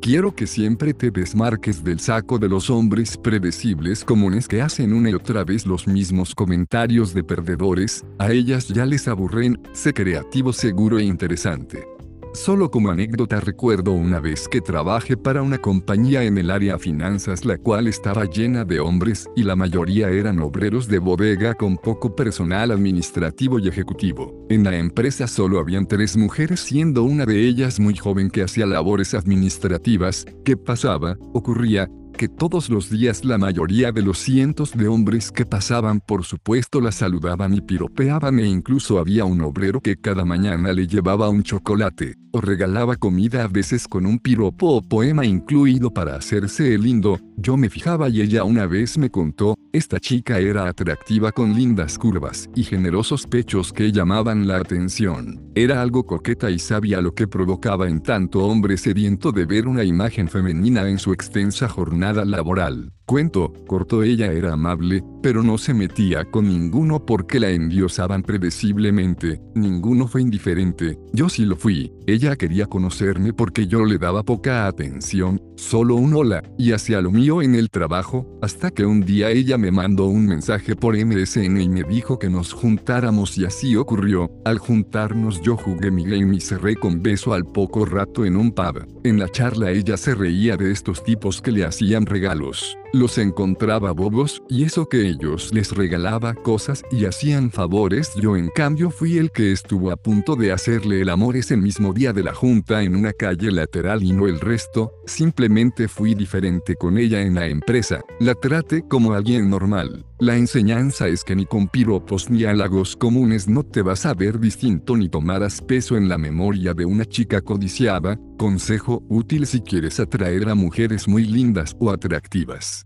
Quiero 0.00 0.34
que 0.34 0.46
siempre 0.46 0.94
te 0.94 1.10
desmarques 1.10 1.84
del 1.84 2.00
saco 2.00 2.38
de 2.38 2.48
los 2.48 2.70
hombres 2.70 3.18
predecibles 3.18 4.06
comunes 4.06 4.48
que 4.48 4.62
hacen 4.62 4.94
una 4.94 5.10
y 5.10 5.12
otra 5.12 5.44
vez 5.44 5.66
los 5.66 5.86
mismos 5.86 6.34
comentarios 6.34 7.12
de 7.12 7.24
perdedores, 7.24 8.06
a 8.18 8.32
ellas 8.32 8.68
ya 8.68 8.86
les 8.86 9.06
aburren, 9.06 9.60
sé 9.74 9.92
creativo 9.92 10.54
seguro 10.54 10.98
e 10.98 11.04
interesante. 11.04 11.99
Solo 12.32 12.70
como 12.70 12.90
anécdota 12.90 13.40
recuerdo 13.40 13.90
una 13.90 14.20
vez 14.20 14.48
que 14.48 14.60
trabajé 14.60 15.16
para 15.16 15.42
una 15.42 15.58
compañía 15.58 16.22
en 16.22 16.38
el 16.38 16.52
área 16.52 16.78
finanzas 16.78 17.44
la 17.44 17.58
cual 17.58 17.88
estaba 17.88 18.24
llena 18.24 18.64
de 18.64 18.78
hombres 18.78 19.28
y 19.34 19.42
la 19.42 19.56
mayoría 19.56 20.10
eran 20.10 20.38
obreros 20.38 20.86
de 20.86 21.00
bodega 21.00 21.54
con 21.54 21.76
poco 21.76 22.14
personal 22.14 22.70
administrativo 22.70 23.58
y 23.58 23.66
ejecutivo. 23.66 24.46
En 24.48 24.62
la 24.62 24.76
empresa 24.76 25.26
solo 25.26 25.58
habían 25.58 25.88
tres 25.88 26.16
mujeres 26.16 26.60
siendo 26.60 27.02
una 27.02 27.26
de 27.26 27.48
ellas 27.48 27.80
muy 27.80 27.96
joven 27.96 28.30
que 28.30 28.44
hacía 28.44 28.64
labores 28.64 29.12
administrativas. 29.14 30.24
¿Qué 30.44 30.56
pasaba? 30.56 31.18
Ocurría 31.32 31.90
que 32.20 32.28
todos 32.28 32.68
los 32.68 32.90
días 32.90 33.24
la 33.24 33.38
mayoría 33.38 33.92
de 33.92 34.02
los 34.02 34.18
cientos 34.18 34.76
de 34.76 34.88
hombres 34.88 35.32
que 35.32 35.46
pasaban 35.46 36.00
por 36.00 36.22
supuesto 36.26 36.78
la 36.82 36.92
saludaban 36.92 37.54
y 37.54 37.62
piropeaban 37.62 38.38
e 38.40 38.46
incluso 38.46 38.98
había 38.98 39.24
un 39.24 39.40
obrero 39.40 39.80
que 39.80 39.96
cada 39.96 40.26
mañana 40.26 40.74
le 40.74 40.86
llevaba 40.86 41.30
un 41.30 41.42
chocolate, 41.42 42.16
o 42.32 42.42
regalaba 42.42 42.96
comida 42.96 43.44
a 43.44 43.48
veces 43.48 43.88
con 43.88 44.04
un 44.04 44.18
piropo 44.18 44.66
o 44.68 44.82
poema 44.82 45.24
incluido 45.24 45.94
para 45.94 46.14
hacerse 46.14 46.74
el 46.74 46.82
lindo, 46.82 47.18
yo 47.38 47.56
me 47.56 47.70
fijaba 47.70 48.10
y 48.10 48.20
ella 48.20 48.44
una 48.44 48.66
vez 48.66 48.98
me 48.98 49.08
contó, 49.08 49.54
esta 49.72 49.98
chica 49.98 50.40
era 50.40 50.68
atractiva 50.68 51.32
con 51.32 51.54
lindas 51.54 51.96
curvas 51.96 52.50
y 52.54 52.64
generosos 52.64 53.26
pechos 53.26 53.72
que 53.72 53.92
llamaban 53.92 54.46
la 54.46 54.58
atención. 54.58 55.49
Era 55.54 55.82
algo 55.82 56.06
coqueta 56.06 56.50
y 56.50 56.58
sabía 56.58 57.00
lo 57.00 57.14
que 57.14 57.26
provocaba 57.26 57.88
en 57.88 58.02
tanto 58.02 58.44
hombre 58.44 58.76
sediento 58.76 59.32
de 59.32 59.46
ver 59.46 59.66
una 59.66 59.82
imagen 59.82 60.28
femenina 60.28 60.88
en 60.88 60.98
su 60.98 61.12
extensa 61.12 61.68
jornada 61.68 62.24
laboral. 62.24 62.92
Cuento, 63.10 63.52
cortó 63.66 64.04
ella 64.04 64.30
era 64.30 64.52
amable, 64.52 65.02
pero 65.20 65.42
no 65.42 65.58
se 65.58 65.74
metía 65.74 66.24
con 66.24 66.46
ninguno 66.46 67.04
porque 67.04 67.40
la 67.40 67.50
endiosaban 67.50 68.22
predeciblemente, 68.22 69.40
ninguno 69.56 70.06
fue 70.06 70.22
indiferente, 70.22 70.96
yo 71.12 71.28
sí 71.28 71.44
lo 71.44 71.56
fui, 71.56 71.92
ella 72.06 72.36
quería 72.36 72.66
conocerme 72.66 73.32
porque 73.32 73.66
yo 73.66 73.84
le 73.84 73.98
daba 73.98 74.22
poca 74.22 74.68
atención, 74.68 75.42
solo 75.56 75.96
un 75.96 76.14
hola, 76.14 76.44
y 76.56 76.70
hacia 76.70 77.00
lo 77.00 77.10
mío 77.10 77.42
en 77.42 77.56
el 77.56 77.68
trabajo, 77.68 78.38
hasta 78.42 78.70
que 78.70 78.86
un 78.86 79.00
día 79.00 79.32
ella 79.32 79.58
me 79.58 79.72
mandó 79.72 80.06
un 80.06 80.26
mensaje 80.26 80.76
por 80.76 80.96
MSN 80.96 81.60
y 81.60 81.68
me 81.68 81.82
dijo 81.82 82.16
que 82.16 82.30
nos 82.30 82.52
juntáramos 82.52 83.36
y 83.36 83.44
así 83.44 83.74
ocurrió, 83.74 84.30
al 84.44 84.58
juntarnos 84.58 85.39
yo 85.42 85.56
jugué 85.56 85.90
mi 85.90 86.04
game 86.04 86.36
y 86.36 86.40
cerré 86.40 86.76
con 86.76 87.02
beso 87.02 87.32
al 87.32 87.44
poco 87.44 87.84
rato 87.84 88.24
en 88.24 88.36
un 88.36 88.52
pub, 88.52 88.86
en 89.04 89.18
la 89.18 89.28
charla 89.28 89.70
ella 89.70 89.96
se 89.96 90.14
reía 90.14 90.56
de 90.56 90.70
estos 90.70 91.02
tipos 91.02 91.40
que 91.40 91.52
le 91.52 91.64
hacían 91.64 92.06
regalos. 92.06 92.76
Los 92.92 93.18
encontraba 93.18 93.92
bobos, 93.92 94.42
y 94.48 94.64
eso 94.64 94.88
que 94.88 95.06
ellos 95.06 95.54
les 95.54 95.70
regalaba 95.70 96.34
cosas 96.34 96.82
y 96.90 97.04
hacían 97.04 97.52
favores, 97.52 98.12
yo 98.16 98.36
en 98.36 98.48
cambio 98.48 98.90
fui 98.90 99.16
el 99.16 99.30
que 99.30 99.52
estuvo 99.52 99.92
a 99.92 99.96
punto 99.96 100.34
de 100.34 100.50
hacerle 100.50 101.00
el 101.00 101.08
amor 101.08 101.36
ese 101.36 101.56
mismo 101.56 101.92
día 101.92 102.12
de 102.12 102.24
la 102.24 102.34
junta 102.34 102.82
en 102.82 102.96
una 102.96 103.12
calle 103.12 103.52
lateral 103.52 104.02
y 104.02 104.12
no 104.12 104.26
el 104.26 104.40
resto, 104.40 104.92
simplemente 105.06 105.86
fui 105.86 106.16
diferente 106.16 106.74
con 106.74 106.98
ella 106.98 107.22
en 107.22 107.36
la 107.36 107.46
empresa, 107.46 108.00
la 108.18 108.34
traté 108.34 108.82
como 108.88 109.12
alguien 109.12 109.48
normal. 109.48 110.04
La 110.18 110.36
enseñanza 110.36 111.06
es 111.06 111.22
que 111.22 111.36
ni 111.36 111.46
con 111.46 111.68
piropos 111.68 112.28
ni 112.28 112.44
halagos 112.44 112.96
comunes 112.96 113.48
no 113.48 113.62
te 113.62 113.82
vas 113.82 114.04
a 114.04 114.14
ver 114.14 114.38
distinto 114.40 114.96
ni 114.96 115.08
tomarás 115.08 115.62
peso 115.62 115.96
en 115.96 116.08
la 116.08 116.18
memoria 116.18 116.74
de 116.74 116.84
una 116.84 117.06
chica 117.06 117.40
codiciada, 117.40 118.18
consejo 118.36 119.02
útil 119.08 119.46
si 119.46 119.60
quieres 119.60 119.98
atraer 120.00 120.48
a 120.48 120.54
mujeres 120.54 121.08
muy 121.08 121.24
lindas 121.24 121.74
o 121.78 121.90
atractivas. 121.90 122.79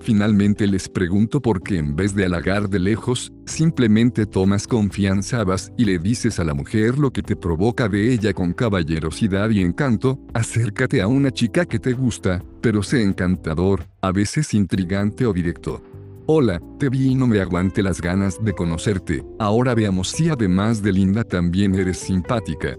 Finalmente 0.00 0.68
les 0.68 0.88
pregunto 0.88 1.42
por 1.42 1.62
qué 1.62 1.78
en 1.78 1.96
vez 1.96 2.14
de 2.14 2.24
halagar 2.24 2.68
de 2.68 2.78
lejos, 2.78 3.32
simplemente 3.44 4.24
tomas 4.24 4.68
confianza 4.68 5.42
vas 5.42 5.72
y 5.76 5.84
le 5.84 5.98
dices 5.98 6.38
a 6.38 6.44
la 6.44 6.54
mujer 6.54 6.96
lo 6.96 7.10
que 7.10 7.22
te 7.22 7.34
provoca 7.34 7.88
de 7.88 8.12
ella 8.12 8.32
con 8.32 8.52
caballerosidad 8.52 9.50
y 9.50 9.62
encanto, 9.62 10.20
acércate 10.32 11.02
a 11.02 11.08
una 11.08 11.32
chica 11.32 11.66
que 11.66 11.80
te 11.80 11.92
gusta, 11.92 12.40
pero 12.60 12.84
sé 12.84 13.02
encantador, 13.02 13.84
a 14.00 14.12
veces 14.12 14.54
intrigante 14.54 15.26
o 15.26 15.32
directo. 15.32 15.82
Hola, 16.28 16.60
te 16.78 16.88
vi 16.88 17.12
y 17.12 17.14
no 17.14 17.26
me 17.26 17.40
aguante 17.40 17.82
las 17.82 18.00
ganas 18.00 18.42
de 18.44 18.52
conocerte. 18.52 19.24
Ahora 19.38 19.74
veamos 19.74 20.08
si 20.08 20.28
además 20.28 20.82
de 20.82 20.92
linda 20.92 21.22
también 21.22 21.74
eres 21.74 21.98
simpática. 21.98 22.76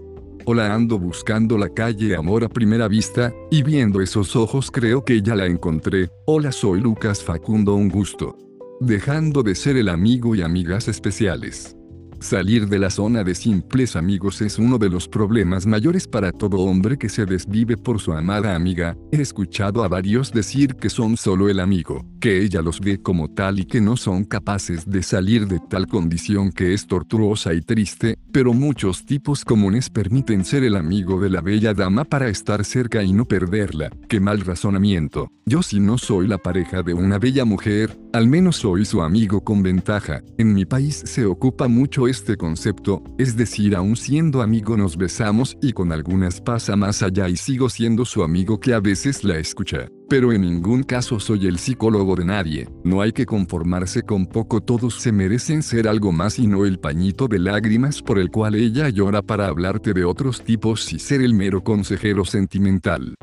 Hola 0.50 0.74
ando 0.74 0.98
buscando 0.98 1.58
la 1.58 1.68
calle 1.68 2.16
Amor 2.16 2.42
a 2.42 2.48
primera 2.48 2.88
vista, 2.88 3.34
y 3.50 3.62
viendo 3.62 4.00
esos 4.00 4.34
ojos 4.34 4.70
creo 4.70 5.04
que 5.04 5.20
ya 5.20 5.34
la 5.34 5.44
encontré. 5.44 6.08
Hola 6.24 6.52
soy 6.52 6.80
Lucas 6.80 7.22
Facundo 7.22 7.74
un 7.74 7.90
gusto. 7.90 8.34
Dejando 8.80 9.42
de 9.42 9.54
ser 9.54 9.76
el 9.76 9.90
amigo 9.90 10.34
y 10.34 10.40
amigas 10.40 10.88
especiales. 10.88 11.77
Salir 12.20 12.68
de 12.68 12.80
la 12.80 12.90
zona 12.90 13.22
de 13.22 13.34
simples 13.36 13.94
amigos 13.94 14.40
es 14.42 14.58
uno 14.58 14.78
de 14.78 14.88
los 14.88 15.06
problemas 15.06 15.66
mayores 15.66 16.08
para 16.08 16.32
todo 16.32 16.58
hombre 16.58 16.98
que 16.98 17.08
se 17.08 17.24
desvive 17.24 17.76
por 17.76 18.00
su 18.00 18.12
amada 18.12 18.56
amiga. 18.56 18.96
He 19.12 19.20
escuchado 19.20 19.84
a 19.84 19.88
varios 19.88 20.32
decir 20.32 20.74
que 20.74 20.90
son 20.90 21.16
solo 21.16 21.48
el 21.48 21.60
amigo, 21.60 22.04
que 22.20 22.42
ella 22.42 22.60
los 22.60 22.80
ve 22.80 23.00
como 23.00 23.28
tal 23.28 23.60
y 23.60 23.66
que 23.66 23.80
no 23.80 23.96
son 23.96 24.24
capaces 24.24 24.84
de 24.90 25.04
salir 25.04 25.46
de 25.46 25.60
tal 25.70 25.86
condición 25.86 26.50
que 26.50 26.74
es 26.74 26.88
tortuosa 26.88 27.54
y 27.54 27.60
triste, 27.60 28.18
pero 28.32 28.52
muchos 28.52 29.06
tipos 29.06 29.44
comunes 29.44 29.88
permiten 29.88 30.44
ser 30.44 30.64
el 30.64 30.74
amigo 30.74 31.20
de 31.20 31.30
la 31.30 31.40
bella 31.40 31.72
dama 31.72 32.04
para 32.04 32.28
estar 32.28 32.64
cerca 32.64 33.04
y 33.04 33.12
no 33.12 33.26
perderla. 33.26 33.90
Qué 34.08 34.18
mal 34.18 34.40
razonamiento. 34.40 35.30
Yo 35.46 35.62
si 35.62 35.78
no 35.78 35.96
soy 35.98 36.26
la 36.26 36.38
pareja 36.38 36.82
de 36.82 36.94
una 36.94 37.18
bella 37.18 37.44
mujer, 37.44 37.96
al 38.12 38.26
menos 38.26 38.56
soy 38.56 38.84
su 38.84 39.02
amigo 39.02 39.42
con 39.42 39.62
ventaja. 39.62 40.20
En 40.36 40.52
mi 40.52 40.64
país 40.64 41.02
se 41.06 41.24
ocupa 41.24 41.68
mucho 41.68 42.07
este 42.08 42.36
concepto, 42.36 43.02
es 43.18 43.36
decir, 43.36 43.76
aún 43.76 43.96
siendo 43.96 44.42
amigo 44.42 44.76
nos 44.76 44.96
besamos 44.96 45.56
y 45.60 45.72
con 45.72 45.92
algunas 45.92 46.40
pasa 46.40 46.74
más 46.76 47.02
allá 47.02 47.28
y 47.28 47.36
sigo 47.36 47.68
siendo 47.68 48.04
su 48.04 48.22
amigo 48.22 48.58
que 48.58 48.74
a 48.74 48.80
veces 48.80 49.24
la 49.24 49.38
escucha. 49.38 49.88
Pero 50.08 50.32
en 50.32 50.40
ningún 50.40 50.82
caso 50.82 51.20
soy 51.20 51.46
el 51.46 51.58
psicólogo 51.58 52.16
de 52.16 52.24
nadie, 52.24 52.68
no 52.82 53.02
hay 53.02 53.12
que 53.12 53.26
conformarse 53.26 54.02
con 54.02 54.26
poco, 54.26 54.60
todos 54.60 54.94
se 54.94 55.12
merecen 55.12 55.62
ser 55.62 55.86
algo 55.86 56.10
más 56.12 56.38
y 56.38 56.46
no 56.46 56.64
el 56.64 56.78
pañito 56.78 57.28
de 57.28 57.38
lágrimas 57.38 58.00
por 58.02 58.18
el 58.18 58.30
cual 58.30 58.54
ella 58.54 58.88
llora 58.88 59.22
para 59.22 59.46
hablarte 59.46 59.92
de 59.92 60.04
otros 60.04 60.42
tipos 60.42 60.92
y 60.92 60.98
ser 60.98 61.20
el 61.20 61.34
mero 61.34 61.62
consejero 61.62 62.24
sentimental. 62.24 63.14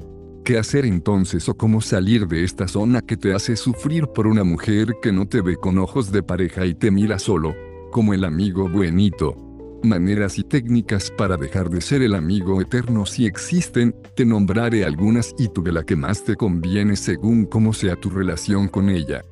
¿Qué 0.45 0.59
hacer 0.59 0.85
entonces 0.85 1.49
o 1.49 1.57
cómo 1.57 1.81
salir 1.81 2.27
de 2.27 2.43
esta 2.43 2.67
zona 2.67 3.01
que 3.01 3.17
te 3.17 3.33
hace 3.33 3.55
sufrir 3.55 4.05
por 4.05 4.27
una 4.27 4.43
mujer 4.43 4.93
que 5.01 5.11
no 5.11 5.25
te 5.27 5.41
ve 5.41 5.55
con 5.55 5.79
ojos 5.79 6.11
de 6.11 6.21
pareja 6.21 6.67
y 6.67 6.75
te 6.75 6.91
mira 6.91 7.17
solo? 7.17 7.55
Como 7.95 8.13
el 8.13 8.25
amigo 8.25 8.67
buenito. 8.67 9.37
Maneras 9.81 10.37
y 10.37 10.43
técnicas 10.43 11.09
para 11.09 11.37
dejar 11.37 11.69
de 11.69 11.79
ser 11.79 12.01
el 12.01 12.13
amigo 12.13 12.59
eterno 12.59 13.05
si 13.05 13.25
existen, 13.25 13.95
te 14.17 14.25
nombraré 14.25 14.83
algunas 14.83 15.33
y 15.39 15.47
tú 15.47 15.63
de 15.63 15.71
la 15.71 15.81
que 15.81 15.95
más 15.95 16.21
te 16.25 16.35
conviene 16.35 16.97
según 16.97 17.45
cómo 17.45 17.71
sea 17.71 17.95
tu 17.95 18.09
relación 18.09 18.67
con 18.67 18.89
ella. 18.89 19.23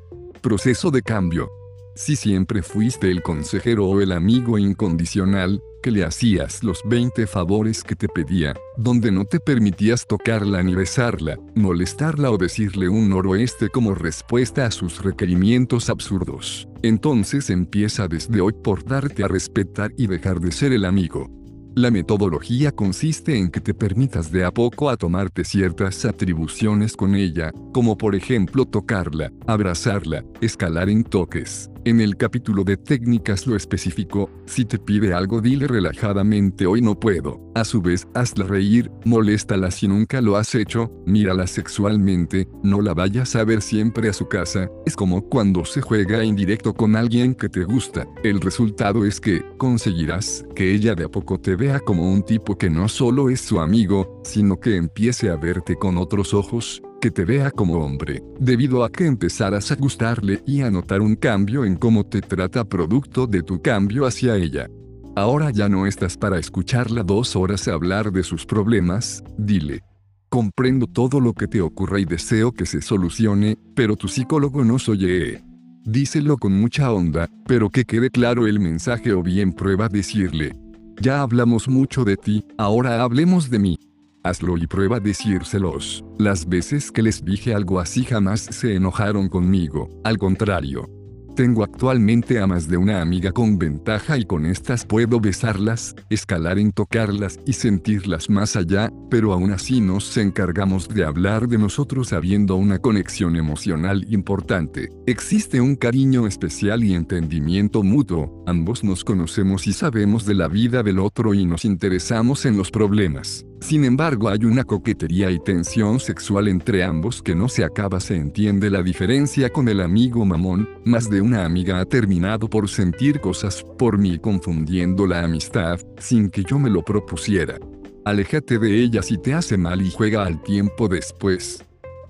Proceso 0.41 0.91
de 0.91 1.01
cambio. 1.01 1.51
Si 1.97 2.15
siempre 2.15 2.63
fuiste 2.63 3.11
el 3.11 3.21
consejero 3.21 3.85
o 3.85 3.99
el 3.99 4.13
amigo 4.13 4.57
incondicional, 4.57 5.61
que 5.83 5.91
le 5.91 6.05
hacías 6.05 6.63
los 6.63 6.81
20 6.85 7.27
favores 7.27 7.83
que 7.83 7.95
te 7.95 8.07
pedía, 8.07 8.55
donde 8.77 9.11
no 9.11 9.25
te 9.25 9.39
permitías 9.39 10.07
tocarla 10.07 10.63
ni 10.63 10.73
besarla, 10.73 11.37
molestarla 11.53 12.31
o 12.31 12.37
decirle 12.37 12.87
un 12.87 13.09
noroeste 13.09 13.69
como 13.69 13.93
respuesta 13.93 14.65
a 14.65 14.71
sus 14.71 15.03
requerimientos 15.03 15.89
absurdos. 15.89 16.67
Entonces 16.81 17.49
empieza 17.49 18.07
desde 18.07 18.39
hoy 18.39 18.53
por 18.63 18.85
darte 18.85 19.23
a 19.23 19.27
respetar 19.27 19.91
y 19.97 20.07
dejar 20.07 20.39
de 20.39 20.53
ser 20.53 20.71
el 20.71 20.85
amigo. 20.85 21.29
La 21.75 21.91
metodología 21.91 22.71
consiste 22.71 23.37
en 23.37 23.49
que 23.49 23.59
te 23.59 23.73
permitas 23.73 24.31
de 24.31 24.45
a 24.45 24.51
poco 24.51 24.89
a 24.89 24.95
tomarte 24.95 25.43
ciertas 25.43 26.05
atribuciones 26.05 26.95
con 26.95 27.15
ella, 27.15 27.51
como 27.73 27.97
por 27.97 28.15
ejemplo 28.15 28.65
tocarla, 28.65 29.31
abrazarla, 29.47 30.23
escalar 30.39 30.89
en 30.89 31.03
toques, 31.03 31.69
en 31.85 31.99
el 31.99 32.15
capítulo 32.17 32.63
de 32.63 32.77
técnicas 32.77 33.45
lo 33.45 33.55
especificó, 33.55 34.29
si 34.45 34.65
te 34.65 34.79
pide 34.79 35.13
algo 35.13 35.41
dile 35.41 35.67
relajadamente 35.67 36.65
hoy 36.65 36.81
no 36.81 36.99
puedo. 36.99 37.41
A 37.55 37.65
su 37.65 37.81
vez, 37.81 38.07
hazla 38.13 38.45
reír, 38.45 38.89
moléstala 39.05 39.69
si 39.69 39.87
nunca 39.87 40.21
lo 40.21 40.37
has 40.37 40.55
hecho, 40.55 40.91
mírala 41.05 41.45
sexualmente, 41.45 42.47
no 42.63 42.81
la 42.81 42.93
vayas 42.93 43.35
a 43.35 43.43
ver 43.43 43.61
siempre 43.61 44.09
a 44.09 44.13
su 44.13 44.27
casa, 44.27 44.69
es 44.85 44.95
como 44.95 45.27
cuando 45.29 45.65
se 45.65 45.81
juega 45.81 46.23
indirecto 46.23 46.73
con 46.73 46.95
alguien 46.95 47.35
que 47.35 47.49
te 47.49 47.63
gusta. 47.63 48.07
El 48.23 48.41
resultado 48.41 49.05
es 49.05 49.19
que, 49.19 49.43
conseguirás 49.57 50.45
que 50.55 50.73
ella 50.73 50.95
de 50.95 51.05
a 51.05 51.09
poco 51.09 51.39
te 51.39 51.55
vea 51.55 51.79
como 51.79 52.11
un 52.11 52.23
tipo 52.23 52.57
que 52.57 52.69
no 52.69 52.87
solo 52.87 53.29
es 53.29 53.41
su 53.41 53.59
amigo, 53.59 54.21
sino 54.23 54.59
que 54.59 54.77
empiece 54.77 55.29
a 55.29 55.35
verte 55.35 55.75
con 55.75 55.97
otros 55.97 56.33
ojos, 56.33 56.81
que 57.03 57.11
te 57.11 57.25
vea 57.25 57.51
como 57.51 57.79
hombre, 57.79 58.23
debido 58.39 58.85
a 58.85 58.89
que 58.89 59.05
empezarás 59.05 59.73
a 59.73 59.75
gustarle 59.75 60.41
y 60.47 60.61
a 60.61 60.71
notar 60.71 61.01
un 61.01 61.17
cambio 61.17 61.65
en 61.65 61.75
cómo 61.75 62.05
te 62.05 62.21
trata 62.21 62.63
producto 62.63 63.27
de 63.27 63.43
tu 63.43 63.61
cambio 63.61 64.05
hacia 64.05 64.37
ella. 64.37 64.69
Ahora 65.13 65.51
ya 65.51 65.67
no 65.67 65.85
estás 65.85 66.15
para 66.15 66.39
escucharla 66.39 67.03
dos 67.03 67.35
horas 67.35 67.67
hablar 67.67 68.13
de 68.13 68.23
sus 68.23 68.45
problemas, 68.45 69.21
dile. 69.37 69.81
Comprendo 70.29 70.87
todo 70.87 71.19
lo 71.19 71.33
que 71.33 71.49
te 71.49 71.59
ocurra 71.59 71.99
y 71.99 72.05
deseo 72.05 72.53
que 72.53 72.65
se 72.65 72.81
solucione, 72.81 73.57
pero 73.75 73.97
tu 73.97 74.07
psicólogo 74.07 74.63
no 74.63 74.79
soy. 74.79 75.41
Díselo 75.83 76.37
con 76.37 76.53
mucha 76.53 76.89
onda, 76.89 77.27
pero 77.45 77.69
que 77.69 77.83
quede 77.83 78.11
claro 78.11 78.47
el 78.47 78.61
mensaje 78.61 79.11
o 79.11 79.21
bien 79.21 79.51
prueba 79.51 79.89
decirle. 79.89 80.55
Ya 81.01 81.21
hablamos 81.21 81.67
mucho 81.67 82.05
de 82.05 82.15
ti, 82.15 82.45
ahora 82.57 83.03
hablemos 83.03 83.49
de 83.49 83.59
mí. 83.59 83.77
Hazlo 84.23 84.57
y 84.57 84.67
prueba 84.67 84.99
decírselos. 84.99 86.03
Las 86.17 86.47
veces 86.47 86.91
que 86.91 87.01
les 87.01 87.23
dije 87.23 87.53
algo 87.53 87.79
así 87.79 88.05
jamás 88.05 88.41
se 88.41 88.75
enojaron 88.75 89.27
conmigo, 89.27 89.89
al 90.03 90.17
contrario, 90.17 90.89
tengo 91.35 91.63
actualmente 91.63 92.39
a 92.39 92.45
más 92.45 92.67
de 92.67 92.77
una 92.77 93.01
amiga 93.01 93.31
con 93.31 93.57
ventaja 93.57 94.19
y 94.19 94.23
con 94.23 94.45
estas 94.45 94.85
puedo 94.85 95.19
besarlas, 95.19 95.95
escalar 96.11 96.59
en 96.59 96.71
tocarlas 96.71 97.39
y 97.47 97.53
sentirlas 97.53 98.29
más 98.29 98.55
allá, 98.55 98.91
pero 99.09 99.33
aún 99.33 99.51
así 99.51 99.81
nos 99.81 100.15
encargamos 100.17 100.87
de 100.87 101.03
hablar 101.03 101.47
de 101.47 101.57
nosotros 101.57 102.13
habiendo 102.13 102.55
una 102.55 102.77
conexión 102.77 103.35
emocional 103.35 104.05
importante. 104.13 104.89
Existe 105.07 105.59
un 105.59 105.75
cariño 105.75 106.27
especial 106.27 106.83
y 106.83 106.93
entendimiento 106.93 107.81
mutuo, 107.81 108.43
ambos 108.45 108.83
nos 108.83 109.03
conocemos 109.03 109.65
y 109.65 109.73
sabemos 109.73 110.27
de 110.27 110.35
la 110.35 110.47
vida 110.47 110.83
del 110.83 110.99
otro 110.99 111.33
y 111.33 111.45
nos 111.45 111.65
interesamos 111.65 112.45
en 112.45 112.57
los 112.57 112.69
problemas. 112.69 113.43
Sin 113.63 113.85
embargo, 113.85 114.27
hay 114.27 114.43
una 114.43 114.65
coquetería 114.65 115.31
y 115.31 115.39
tensión 115.39 116.01
sexual 116.01 116.49
entre 116.49 116.83
ambos 116.83 117.21
que 117.21 117.33
no 117.33 117.47
se 117.47 117.63
acaba. 117.63 118.01
Se 118.01 118.17
entiende 118.17 118.69
la 118.69 118.83
diferencia 118.83 119.49
con 119.49 119.69
el 119.69 119.79
amigo 119.79 120.25
mamón, 120.25 120.67
más 120.83 121.09
de 121.09 121.21
una 121.21 121.45
amiga 121.45 121.79
ha 121.79 121.85
terminado 121.85 122.49
por 122.49 122.67
sentir 122.67 123.21
cosas 123.21 123.65
por 123.79 123.97
mí 123.97 124.19
confundiendo 124.19 125.07
la 125.07 125.23
amistad, 125.23 125.79
sin 125.97 126.29
que 126.29 126.43
yo 126.43 126.59
me 126.59 126.69
lo 126.69 126.83
propusiera. 126.83 127.57
Aléjate 128.03 128.59
de 128.59 128.83
ella 128.83 129.01
si 129.01 129.17
te 129.17 129.33
hace 129.33 129.57
mal 129.57 129.81
y 129.81 129.89
juega 129.91 130.25
al 130.25 130.43
tiempo 130.43 130.89
después. 130.89 131.63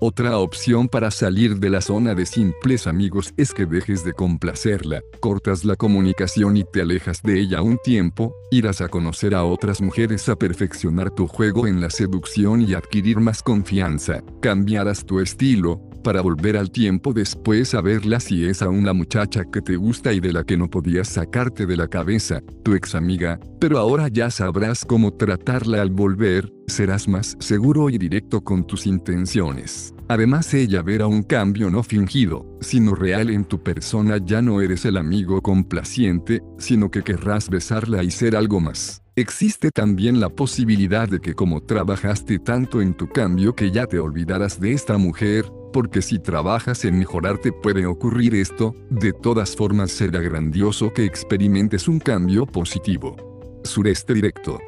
Otra 0.06 0.36
opción 0.36 0.86
para 0.86 1.10
salir 1.10 1.58
de 1.60 1.70
la 1.70 1.80
zona 1.80 2.14
de 2.14 2.26
simples 2.26 2.86
amigos 2.86 3.32
es 3.38 3.54
que 3.54 3.64
dejes 3.64 4.04
de 4.04 4.12
complacerla, 4.12 5.00
cortas 5.18 5.64
la 5.64 5.76
comunicación 5.76 6.58
y 6.58 6.64
te 6.64 6.82
alejas 6.82 7.22
de 7.22 7.40
ella 7.40 7.62
un 7.62 7.78
tiempo, 7.82 8.36
irás 8.50 8.82
a 8.82 8.88
conocer 8.88 9.34
a 9.34 9.44
otras 9.44 9.80
mujeres 9.80 10.28
a 10.28 10.36
perfeccionar 10.36 11.10
tu 11.10 11.26
juego 11.26 11.66
en 11.66 11.80
la 11.80 11.88
seducción 11.88 12.60
y 12.60 12.74
adquirir 12.74 13.18
más 13.18 13.42
confianza, 13.42 14.22
cambiarás 14.42 15.06
tu 15.06 15.20
estilo, 15.20 15.80
para 16.02 16.20
volver 16.20 16.58
al 16.58 16.70
tiempo 16.70 17.14
después 17.14 17.74
a 17.74 17.80
verla 17.80 18.20
si 18.20 18.44
es 18.44 18.60
aún 18.60 18.84
la 18.84 18.92
muchacha 18.92 19.44
que 19.50 19.62
te 19.62 19.76
gusta 19.76 20.12
y 20.12 20.20
de 20.20 20.34
la 20.34 20.44
que 20.44 20.58
no 20.58 20.68
podías 20.68 21.08
sacarte 21.08 21.64
de 21.64 21.78
la 21.78 21.88
cabeza, 21.88 22.42
tu 22.62 22.74
ex 22.74 22.94
amiga, 22.94 23.40
pero 23.58 23.78
ahora 23.78 24.08
ya 24.08 24.30
sabrás 24.30 24.84
cómo 24.84 25.14
tratarla. 25.14 25.80
Al 25.80 25.90
volver, 25.90 26.52
serás 26.66 27.08
más 27.08 27.36
seguro 27.40 27.88
y 27.88 27.96
directo 27.96 28.42
con 28.42 28.66
tus 28.66 28.86
intenciones. 28.86 29.93
Además 30.08 30.52
ella 30.52 30.82
verá 30.82 31.06
un 31.06 31.22
cambio 31.22 31.70
no 31.70 31.82
fingido, 31.82 32.46
sino 32.60 32.94
real 32.94 33.30
en 33.30 33.44
tu 33.44 33.62
persona 33.62 34.18
ya 34.22 34.42
no 34.42 34.60
eres 34.60 34.84
el 34.84 34.98
amigo 34.98 35.40
complaciente, 35.40 36.42
sino 36.58 36.90
que 36.90 37.02
querrás 37.02 37.48
besarla 37.48 38.02
y 38.02 38.10
ser 38.10 38.36
algo 38.36 38.60
más. 38.60 39.02
Existe 39.16 39.70
también 39.70 40.20
la 40.20 40.28
posibilidad 40.28 41.08
de 41.08 41.20
que 41.20 41.34
como 41.34 41.62
trabajaste 41.62 42.38
tanto 42.38 42.82
en 42.82 42.94
tu 42.94 43.08
cambio 43.08 43.54
que 43.54 43.70
ya 43.70 43.86
te 43.86 43.98
olvidarás 43.98 44.60
de 44.60 44.72
esta 44.72 44.98
mujer, 44.98 45.46
porque 45.72 46.02
si 46.02 46.18
trabajas 46.18 46.84
en 46.84 46.98
mejorarte 46.98 47.52
puede 47.52 47.86
ocurrir 47.86 48.34
esto, 48.34 48.74
de 48.90 49.12
todas 49.12 49.56
formas 49.56 49.90
será 49.92 50.20
grandioso 50.20 50.92
que 50.92 51.04
experimentes 51.04 51.88
un 51.88 51.98
cambio 51.98 52.44
positivo. 52.44 53.16
Sureste 53.64 54.14
directo. 54.14 54.58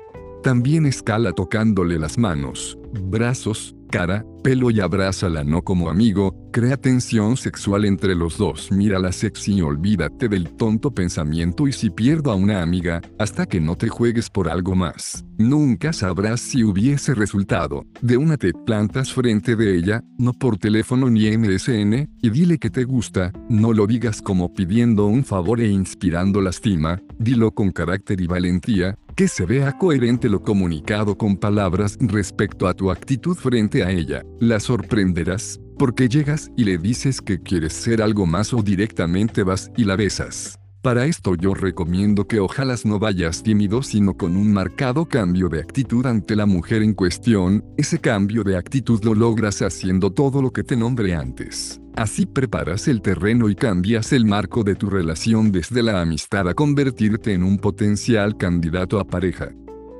También 0.42 0.86
escala 0.86 1.32
tocándole 1.32 1.98
las 1.98 2.16
manos, 2.16 2.78
brazos, 3.02 3.74
cara, 3.96 4.26
pelo 4.42 4.70
y 4.70 4.80
abrázala 4.80 5.42
no 5.42 5.62
como 5.62 5.88
amigo, 5.88 6.50
crea 6.52 6.76
tensión 6.76 7.38
sexual 7.38 7.86
entre 7.86 8.14
los 8.14 8.36
dos, 8.36 8.70
mírala 8.70 9.10
sexy 9.10 9.54
y 9.54 9.62
olvídate 9.62 10.28
del 10.28 10.50
tonto 10.50 10.90
pensamiento 10.90 11.66
y 11.66 11.72
si 11.72 11.88
pierdo 11.88 12.30
a 12.30 12.34
una 12.34 12.60
amiga, 12.60 13.00
hasta 13.18 13.46
que 13.46 13.58
no 13.58 13.74
te 13.74 13.88
juegues 13.88 14.28
por 14.28 14.50
algo 14.50 14.74
más. 14.74 15.24
Nunca 15.38 15.94
sabrás 15.94 16.40
si 16.40 16.62
hubiese 16.62 17.14
resultado. 17.14 17.86
De 18.02 18.18
una 18.18 18.36
te 18.36 18.52
plantas 18.52 19.14
frente 19.14 19.56
de 19.56 19.74
ella, 19.76 20.02
no 20.18 20.34
por 20.34 20.58
teléfono 20.58 21.08
ni 21.08 21.34
MSN, 21.34 22.08
y 22.20 22.30
dile 22.30 22.58
que 22.58 22.68
te 22.68 22.84
gusta, 22.84 23.32
no 23.48 23.72
lo 23.72 23.86
digas 23.86 24.20
como 24.20 24.52
pidiendo 24.52 25.06
un 25.06 25.24
favor 25.24 25.58
e 25.60 25.68
inspirando 25.68 26.42
lastima, 26.42 27.00
dilo 27.18 27.52
con 27.52 27.70
carácter 27.70 28.20
y 28.20 28.26
valentía, 28.26 28.98
que 29.16 29.28
se 29.28 29.46
vea 29.46 29.72
coherente 29.72 30.28
lo 30.28 30.42
comunicado 30.42 31.16
con 31.16 31.38
palabras 31.38 31.96
respecto 32.00 32.68
a 32.68 32.74
tu 32.74 32.90
actitud 32.90 33.34
frente 33.34 33.82
a 33.82 33.90
ella. 33.90 34.22
La 34.40 34.60
sorprenderás, 34.60 35.58
porque 35.78 36.08
llegas 36.08 36.50
y 36.54 36.64
le 36.64 36.76
dices 36.76 37.22
que 37.22 37.40
quieres 37.40 37.72
ser 37.72 38.02
algo 38.02 38.26
más 38.26 38.52
o 38.52 38.62
directamente 38.62 39.42
vas 39.42 39.70
y 39.74 39.84
la 39.84 39.96
besas. 39.96 40.58
Para 40.82 41.06
esto 41.06 41.34
yo 41.34 41.52
recomiendo 41.54 42.26
que 42.26 42.38
ojalá 42.38 42.76
no 42.84 42.98
vayas 42.98 43.42
tímido 43.42 43.82
sino 43.82 44.14
con 44.14 44.36
un 44.36 44.52
marcado 44.52 45.06
cambio 45.06 45.48
de 45.48 45.60
actitud 45.60 46.06
ante 46.06 46.36
la 46.36 46.46
mujer 46.46 46.82
en 46.82 46.94
cuestión, 46.94 47.64
ese 47.76 47.98
cambio 47.98 48.44
de 48.44 48.56
actitud 48.56 49.02
lo 49.04 49.14
logras 49.14 49.62
haciendo 49.62 50.12
todo 50.12 50.40
lo 50.42 50.52
que 50.52 50.62
te 50.62 50.76
nombré 50.76 51.14
antes. 51.14 51.80
Así 51.96 52.26
preparas 52.26 52.88
el 52.88 53.00
terreno 53.00 53.48
y 53.48 53.54
cambias 53.54 54.12
el 54.12 54.26
marco 54.26 54.62
de 54.62 54.74
tu 54.74 54.90
relación 54.90 55.50
desde 55.50 55.82
la 55.82 56.00
amistad 56.00 56.48
a 56.48 56.54
convertirte 56.54 57.32
en 57.32 57.42
un 57.42 57.58
potencial 57.58 58.36
candidato 58.36 59.00
a 59.00 59.04
pareja. 59.06 59.50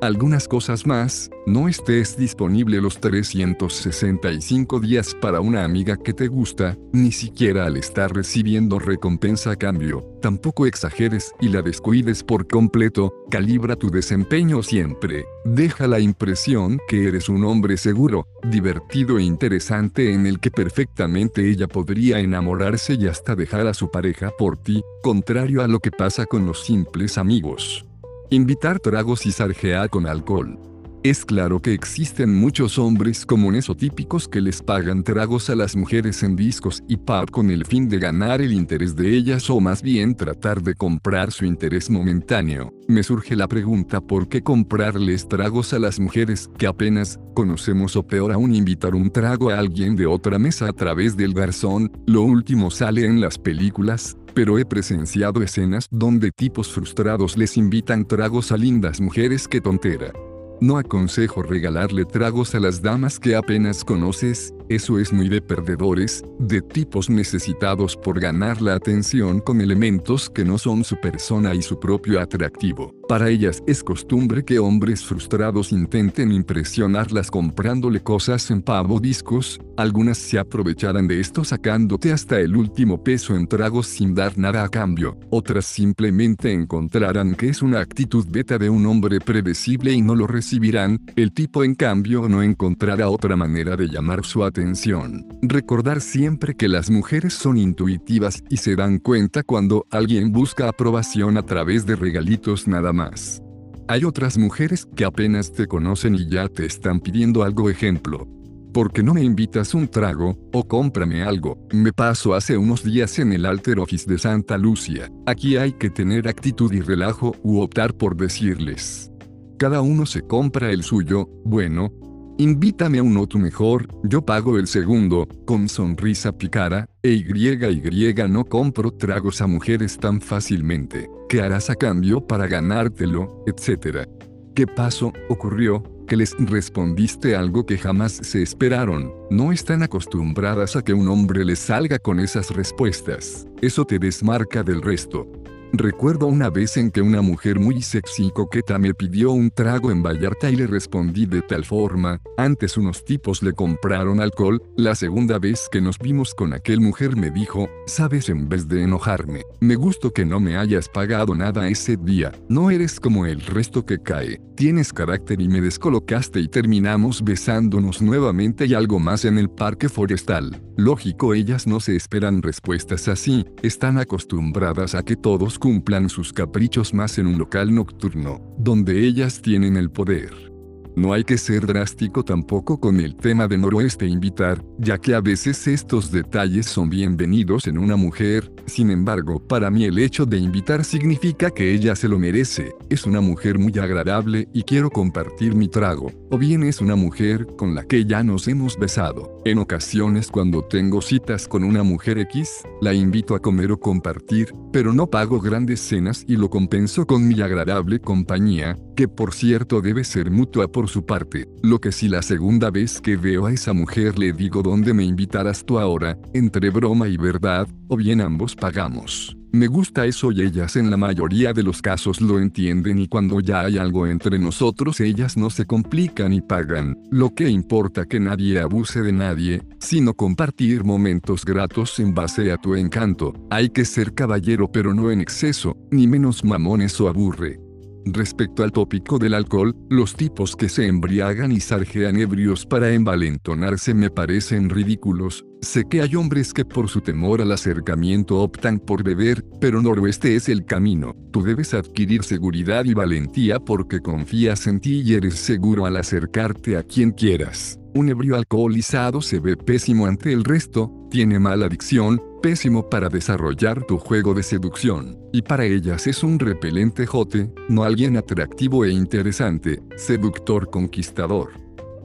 Algunas 0.02 0.46
cosas 0.46 0.86
más, 0.86 1.30
no 1.46 1.68
estés 1.68 2.18
disponible 2.18 2.82
los 2.82 3.00
365 3.00 4.78
días 4.78 5.16
para 5.22 5.40
una 5.40 5.64
amiga 5.64 5.96
que 5.96 6.12
te 6.12 6.28
gusta, 6.28 6.76
ni 6.92 7.12
siquiera 7.12 7.64
al 7.64 7.78
estar 7.78 8.14
recibiendo 8.14 8.78
recompensa 8.78 9.52
a 9.52 9.56
cambio, 9.56 10.04
tampoco 10.20 10.66
exageres 10.66 11.32
y 11.40 11.48
la 11.48 11.62
descuides 11.62 12.22
por 12.22 12.46
completo, 12.46 13.14
calibra 13.30 13.74
tu 13.74 13.90
desempeño 13.90 14.62
siempre, 14.62 15.24
deja 15.46 15.86
la 15.86 15.98
impresión 15.98 16.78
que 16.88 17.08
eres 17.08 17.30
un 17.30 17.44
hombre 17.44 17.78
seguro, 17.78 18.28
divertido 18.44 19.18
e 19.18 19.22
interesante 19.22 20.12
en 20.12 20.26
el 20.26 20.40
que 20.40 20.50
perfectamente 20.50 21.50
ella 21.50 21.68
podría 21.68 22.18
enamorarse 22.18 22.94
y 22.94 23.06
hasta 23.06 23.34
dejar 23.34 23.66
a 23.66 23.72
su 23.72 23.90
pareja 23.90 24.30
por 24.36 24.58
ti, 24.58 24.82
contrario 25.02 25.62
a 25.62 25.68
lo 25.68 25.80
que 25.80 25.90
pasa 25.90 26.26
con 26.26 26.44
los 26.44 26.66
simples 26.66 27.16
amigos. 27.16 27.86
Invitar 28.30 28.80
tragos 28.80 29.24
y 29.24 29.30
sarjear 29.30 29.88
con 29.88 30.04
alcohol. 30.04 30.58
Es 31.04 31.24
claro 31.24 31.62
que 31.62 31.72
existen 31.72 32.34
muchos 32.34 32.76
hombres 32.76 33.24
comunes 33.24 33.70
o 33.70 33.76
típicos 33.76 34.26
que 34.26 34.40
les 34.40 34.60
pagan 34.60 35.04
tragos 35.04 35.48
a 35.48 35.54
las 35.54 35.76
mujeres 35.76 36.24
en 36.24 36.34
discos 36.34 36.82
y 36.88 36.96
pub 36.96 37.30
con 37.30 37.50
el 37.52 37.64
fin 37.64 37.88
de 37.88 38.00
ganar 38.00 38.40
el 38.40 38.52
interés 38.52 38.96
de 38.96 39.16
ellas 39.16 39.48
o 39.48 39.60
más 39.60 39.80
bien 39.80 40.16
tratar 40.16 40.60
de 40.60 40.74
comprar 40.74 41.30
su 41.30 41.44
interés 41.44 41.88
momentáneo. 41.88 42.72
Me 42.88 43.04
surge 43.04 43.36
la 43.36 43.46
pregunta 43.46 44.00
por 44.00 44.28
qué 44.28 44.42
comprarles 44.42 45.28
tragos 45.28 45.72
a 45.72 45.78
las 45.78 46.00
mujeres 46.00 46.50
que 46.58 46.66
apenas 46.66 47.20
conocemos 47.34 47.94
o 47.94 48.04
peor 48.04 48.32
aún 48.32 48.52
invitar 48.52 48.96
un 48.96 49.12
trago 49.12 49.50
a 49.50 49.60
alguien 49.60 49.94
de 49.94 50.06
otra 50.06 50.40
mesa 50.40 50.68
a 50.68 50.72
través 50.72 51.16
del 51.16 51.32
garzón, 51.32 51.92
lo 52.06 52.22
último 52.22 52.72
sale 52.72 53.06
en 53.06 53.20
las 53.20 53.38
películas, 53.38 54.16
pero 54.36 54.58
he 54.58 54.66
presenciado 54.66 55.42
escenas 55.42 55.88
donde 55.90 56.30
tipos 56.30 56.70
frustrados 56.70 57.38
les 57.38 57.56
invitan 57.56 58.06
tragos 58.06 58.52
a 58.52 58.58
lindas 58.58 59.00
mujeres 59.00 59.48
que 59.48 59.62
tontera. 59.62 60.12
No 60.60 60.78
aconsejo 60.78 61.42
regalarle 61.42 62.06
tragos 62.06 62.54
a 62.54 62.60
las 62.60 62.80
damas 62.80 63.20
que 63.20 63.36
apenas 63.36 63.84
conoces, 63.84 64.54
eso 64.70 64.98
es 64.98 65.12
muy 65.12 65.28
de 65.28 65.42
perdedores, 65.42 66.24
de 66.38 66.62
tipos 66.62 67.10
necesitados 67.10 67.94
por 67.94 68.18
ganar 68.18 68.62
la 68.62 68.74
atención 68.74 69.40
con 69.40 69.60
elementos 69.60 70.30
que 70.30 70.44
no 70.46 70.56
son 70.56 70.82
su 70.82 70.96
persona 70.96 71.54
y 71.54 71.60
su 71.60 71.78
propio 71.78 72.20
atractivo. 72.20 72.94
Para 73.06 73.28
ellas 73.28 73.62
es 73.68 73.84
costumbre 73.84 74.44
que 74.44 74.58
hombres 74.58 75.04
frustrados 75.04 75.70
intenten 75.70 76.32
impresionarlas 76.32 77.30
comprándole 77.30 78.02
cosas 78.02 78.50
en 78.50 78.62
pavo 78.62 78.98
discos, 78.98 79.60
algunas 79.76 80.18
se 80.18 80.38
aprovecharán 80.38 81.06
de 81.06 81.20
esto 81.20 81.44
sacándote 81.44 82.12
hasta 82.12 82.40
el 82.40 82.56
último 82.56 83.04
peso 83.04 83.36
en 83.36 83.46
tragos 83.46 83.86
sin 83.86 84.14
dar 84.14 84.36
nada 84.36 84.64
a 84.64 84.68
cambio, 84.68 85.16
otras 85.30 85.66
simplemente 85.66 86.52
encontrarán 86.52 87.36
que 87.36 87.50
es 87.50 87.62
una 87.62 87.78
actitud 87.78 88.26
beta 88.28 88.58
de 88.58 88.70
un 88.70 88.86
hombre 88.86 89.20
predecible 89.20 89.92
y 89.92 90.02
no 90.02 90.16
lo 90.16 90.26
recibirán, 90.46 91.00
el 91.16 91.32
tipo 91.32 91.64
en 91.64 91.74
cambio 91.74 92.28
no 92.28 92.40
encontrará 92.40 93.08
otra 93.08 93.34
manera 93.34 93.76
de 93.76 93.88
llamar 93.88 94.24
su 94.24 94.44
atención. 94.44 95.26
Recordar 95.42 96.00
siempre 96.00 96.54
que 96.54 96.68
las 96.68 96.88
mujeres 96.88 97.34
son 97.34 97.56
intuitivas 97.56 98.44
y 98.48 98.58
se 98.58 98.76
dan 98.76 99.00
cuenta 99.00 99.42
cuando 99.42 99.86
alguien 99.90 100.30
busca 100.30 100.68
aprobación 100.68 101.36
a 101.36 101.42
través 101.42 101.84
de 101.84 101.96
regalitos 101.96 102.68
nada 102.68 102.92
más. 102.92 103.42
Hay 103.88 104.04
otras 104.04 104.38
mujeres 104.38 104.86
que 104.94 105.04
apenas 105.04 105.52
te 105.52 105.66
conocen 105.66 106.14
y 106.14 106.28
ya 106.28 106.48
te 106.48 106.64
están 106.64 107.00
pidiendo 107.00 107.42
algo 107.42 107.68
ejemplo. 107.68 108.28
¿por 108.72 108.92
qué 108.92 109.02
no 109.02 109.14
me 109.14 109.22
invitas 109.22 109.72
un 109.72 109.88
trago? 109.88 110.36
O 110.52 110.62
cómprame 110.68 111.22
algo. 111.22 111.56
Me 111.72 111.94
paso 111.94 112.34
hace 112.34 112.58
unos 112.58 112.84
días 112.84 113.18
en 113.18 113.32
el 113.32 113.46
Alter 113.46 113.80
Office 113.80 114.06
de 114.06 114.18
Santa 114.18 114.58
Lucia. 114.58 115.10
Aquí 115.24 115.56
hay 115.56 115.72
que 115.72 115.88
tener 115.88 116.28
actitud 116.28 116.70
y 116.74 116.82
relajo 116.82 117.34
u 117.42 117.60
optar 117.60 117.94
por 117.94 118.18
decirles. 118.18 119.10
Cada 119.58 119.80
uno 119.80 120.04
se 120.06 120.22
compra 120.22 120.70
el 120.70 120.82
suyo, 120.82 121.28
bueno, 121.44 121.90
Invítame 122.38 122.98
a 122.98 123.02
uno 123.02 123.26
tu 123.26 123.38
mejor, 123.38 123.88
yo 124.02 124.20
pago 124.20 124.58
el 124.58 124.66
segundo, 124.66 125.26
con 125.46 125.70
sonrisa 125.70 126.32
picara, 126.32 126.86
e 127.02 127.12
y 127.12 128.28
no 128.28 128.44
compro 128.44 128.90
tragos 128.90 129.40
a 129.40 129.46
mujeres 129.46 129.96
tan 129.96 130.20
fácilmente, 130.20 131.08
¿qué 131.30 131.40
harás 131.40 131.70
a 131.70 131.76
cambio 131.76 132.20
para 132.20 132.46
ganártelo, 132.46 133.42
etcétera? 133.46 134.06
¿Qué 134.54 134.66
pasó? 134.66 135.14
Ocurrió, 135.30 135.82
que 136.06 136.16
les 136.16 136.34
respondiste 136.38 137.34
algo 137.34 137.64
que 137.64 137.78
jamás 137.78 138.12
se 138.12 138.42
esperaron, 138.42 139.14
no 139.30 139.50
están 139.50 139.82
acostumbradas 139.82 140.76
a 140.76 140.82
que 140.82 140.92
un 140.92 141.08
hombre 141.08 141.42
les 141.42 141.58
salga 141.58 141.98
con 141.98 142.20
esas 142.20 142.50
respuestas, 142.50 143.46
eso 143.62 143.86
te 143.86 143.98
desmarca 143.98 144.62
del 144.62 144.82
resto. 144.82 145.26
Recuerdo 145.72 146.26
una 146.26 146.48
vez 146.48 146.76
en 146.76 146.90
que 146.90 147.02
una 147.02 147.22
mujer 147.22 147.58
muy 147.58 147.82
sexy 147.82 148.26
y 148.26 148.30
coqueta 148.30 148.78
me 148.78 148.94
pidió 148.94 149.32
un 149.32 149.50
trago 149.50 149.90
en 149.90 150.02
Vallarta 150.02 150.48
y 150.50 150.56
le 150.56 150.66
respondí 150.66 151.26
de 151.26 151.42
tal 151.42 151.64
forma, 151.64 152.20
antes 152.36 152.76
unos 152.76 153.04
tipos 153.04 153.42
le 153.42 153.52
compraron 153.52 154.20
alcohol, 154.20 154.62
la 154.76 154.94
segunda 154.94 155.38
vez 155.38 155.68
que 155.70 155.80
nos 155.80 155.98
vimos 155.98 156.34
con 156.34 156.52
aquel 156.52 156.80
mujer 156.80 157.16
me 157.16 157.30
dijo, 157.30 157.68
sabes 157.86 158.28
en 158.28 158.48
vez 158.48 158.68
de 158.68 158.82
enojarme, 158.82 159.42
me 159.60 159.74
gustó 159.74 160.12
que 160.12 160.24
no 160.24 160.40
me 160.40 160.56
hayas 160.56 160.88
pagado 160.88 161.34
nada 161.34 161.68
ese 161.68 161.96
día, 161.96 162.32
no 162.48 162.70
eres 162.70 163.00
como 163.00 163.26
el 163.26 163.40
resto 163.40 163.84
que 163.84 163.98
cae, 163.98 164.40
tienes 164.54 164.92
carácter 164.92 165.40
y 165.40 165.48
me 165.48 165.60
descolocaste 165.60 166.40
y 166.40 166.48
terminamos 166.48 167.22
besándonos 167.22 168.00
nuevamente 168.00 168.66
y 168.66 168.74
algo 168.74 168.98
más 168.98 169.24
en 169.24 169.36
el 169.36 169.50
parque 169.50 169.88
forestal. 169.88 170.62
Lógico, 170.76 171.32
ellas 171.32 171.66
no 171.66 171.80
se 171.80 171.96
esperan 171.96 172.42
respuestas 172.42 173.08
así, 173.08 173.46
están 173.62 173.98
acostumbradas 173.98 174.94
a 174.94 175.02
que 175.02 175.16
todos 175.16 175.55
cumplan 175.58 176.08
sus 176.08 176.32
caprichos 176.32 176.94
más 176.94 177.18
en 177.18 177.26
un 177.26 177.38
local 177.38 177.74
nocturno, 177.74 178.40
donde 178.58 179.06
ellas 179.06 179.42
tienen 179.42 179.76
el 179.76 179.90
poder. 179.90 180.55
No 180.96 181.12
hay 181.12 181.24
que 181.24 181.36
ser 181.36 181.66
drástico 181.66 182.24
tampoco 182.24 182.80
con 182.80 183.00
el 183.00 183.16
tema 183.16 183.46
de 183.46 183.58
noroeste 183.58 184.06
invitar, 184.06 184.64
ya 184.78 184.96
que 184.96 185.14
a 185.14 185.20
veces 185.20 185.66
estos 185.66 186.10
detalles 186.10 186.64
son 186.64 186.88
bienvenidos 186.88 187.66
en 187.66 187.76
una 187.76 187.96
mujer, 187.96 188.50
sin 188.64 188.90
embargo, 188.90 189.38
para 189.46 189.70
mí 189.70 189.84
el 189.84 189.98
hecho 189.98 190.24
de 190.24 190.38
invitar 190.38 190.86
significa 190.86 191.50
que 191.50 191.74
ella 191.74 191.94
se 191.96 192.08
lo 192.08 192.18
merece, 192.18 192.72
es 192.88 193.04
una 193.04 193.20
mujer 193.20 193.58
muy 193.58 193.78
agradable 193.78 194.48
y 194.54 194.62
quiero 194.62 194.88
compartir 194.88 195.54
mi 195.54 195.68
trago, 195.68 196.10
o 196.30 196.38
bien 196.38 196.62
es 196.62 196.80
una 196.80 196.96
mujer 196.96 197.46
con 197.58 197.74
la 197.74 197.84
que 197.84 198.06
ya 198.06 198.22
nos 198.22 198.48
hemos 198.48 198.78
besado. 198.78 199.42
En 199.44 199.58
ocasiones 199.58 200.30
cuando 200.30 200.62
tengo 200.62 201.02
citas 201.02 201.46
con 201.46 201.62
una 201.62 201.82
mujer 201.82 202.16
X, 202.20 202.62
la 202.80 202.94
invito 202.94 203.34
a 203.34 203.40
comer 203.40 203.70
o 203.70 203.78
compartir, 203.78 204.54
pero 204.72 204.94
no 204.94 205.10
pago 205.10 205.40
grandes 205.42 205.80
cenas 205.80 206.24
y 206.26 206.36
lo 206.36 206.48
compenso 206.48 207.06
con 207.06 207.28
mi 207.28 207.38
agradable 207.42 208.00
compañía, 208.00 208.78
que 208.96 209.06
por 209.06 209.34
cierto 209.34 209.80
debe 209.80 210.02
ser 210.02 210.30
mutua 210.30 210.66
por 210.66 210.88
su 210.88 211.06
parte, 211.06 211.46
lo 211.62 211.80
que 211.80 211.92
si 211.92 212.08
la 212.08 212.22
segunda 212.22 212.70
vez 212.70 213.00
que 213.00 213.16
veo 213.16 213.46
a 213.46 213.52
esa 213.52 213.72
mujer 213.72 214.18
le 214.18 214.32
digo 214.32 214.62
dónde 214.62 214.94
me 214.94 215.04
invitarás 215.04 215.64
tú 215.64 215.78
ahora, 215.78 216.18
entre 216.32 216.70
broma 216.70 217.06
y 217.06 217.16
verdad, 217.16 217.68
o 217.88 217.96
bien 217.96 218.20
ambos 218.20 218.56
pagamos. 218.56 219.36
Me 219.52 219.68
gusta 219.68 220.04
eso 220.04 220.32
y 220.32 220.42
ellas 220.42 220.76
en 220.76 220.90
la 220.90 220.96
mayoría 220.96 221.52
de 221.52 221.62
los 221.62 221.80
casos 221.80 222.20
lo 222.20 222.38
entienden 222.40 222.98
y 222.98 223.08
cuando 223.08 223.40
ya 223.40 223.60
hay 223.60 223.78
algo 223.78 224.06
entre 224.06 224.38
nosotros 224.38 225.00
ellas 225.00 225.36
no 225.36 225.48
se 225.48 225.64
complican 225.64 226.32
y 226.32 226.42
pagan. 226.42 226.98
Lo 227.10 227.34
que 227.34 227.48
importa 227.48 228.04
que 228.04 228.20
nadie 228.20 228.60
abuse 228.60 229.00
de 229.00 229.12
nadie, 229.12 229.62
sino 229.78 230.14
compartir 230.14 230.84
momentos 230.84 231.44
gratos 231.44 231.98
en 232.00 232.12
base 232.12 232.52
a 232.52 232.58
tu 232.58 232.74
encanto. 232.74 233.32
Hay 233.50 233.70
que 233.70 233.84
ser 233.84 234.12
caballero 234.14 234.70
pero 234.70 234.92
no 234.92 235.10
en 235.10 235.20
exceso, 235.20 235.76
ni 235.90 236.06
menos 236.06 236.44
mamones 236.44 237.00
o 237.00 237.08
aburre. 237.08 237.65
Respecto 238.08 238.62
al 238.62 238.70
tópico 238.70 239.18
del 239.18 239.34
alcohol, 239.34 239.74
los 239.90 240.14
tipos 240.14 240.54
que 240.54 240.68
se 240.68 240.86
embriagan 240.86 241.50
y 241.50 241.58
sarjean 241.58 242.16
ebrios 242.16 242.64
para 242.64 242.92
envalentonarse 242.92 243.94
me 243.94 244.10
parecen 244.10 244.70
ridículos. 244.70 245.44
Sé 245.60 245.86
que 245.90 246.02
hay 246.02 246.14
hombres 246.14 246.54
que 246.54 246.64
por 246.64 246.88
su 246.88 247.00
temor 247.00 247.40
al 247.42 247.50
acercamiento 247.50 248.38
optan 248.38 248.78
por 248.78 249.02
beber, 249.02 249.44
pero 249.60 249.82
noroeste 249.82 250.36
es 250.36 250.48
el 250.48 250.64
camino. 250.64 251.16
Tú 251.32 251.42
debes 251.42 251.74
adquirir 251.74 252.22
seguridad 252.22 252.84
y 252.84 252.94
valentía 252.94 253.58
porque 253.58 253.98
confías 253.98 254.68
en 254.68 254.78
ti 254.78 255.02
y 255.04 255.14
eres 255.14 255.34
seguro 255.34 255.84
al 255.84 255.96
acercarte 255.96 256.76
a 256.76 256.84
quien 256.84 257.10
quieras. 257.10 257.80
Un 257.96 258.10
ebrio 258.10 258.36
alcoholizado 258.36 259.22
se 259.22 259.40
ve 259.40 259.56
pésimo 259.56 260.04
ante 260.04 260.30
el 260.30 260.44
resto, 260.44 260.92
tiene 261.10 261.38
mala 261.38 261.64
adicción, 261.64 262.22
pésimo 262.42 262.90
para 262.90 263.08
desarrollar 263.08 263.84
tu 263.86 263.96
juego 263.96 264.34
de 264.34 264.42
seducción, 264.42 265.18
y 265.32 265.40
para 265.40 265.64
ellas 265.64 266.06
es 266.06 266.22
un 266.22 266.38
repelente 266.38 267.06
jote, 267.06 267.50
no 267.70 267.84
alguien 267.84 268.18
atractivo 268.18 268.84
e 268.84 268.92
interesante, 268.92 269.82
seductor 269.96 270.68
conquistador. 270.68 271.52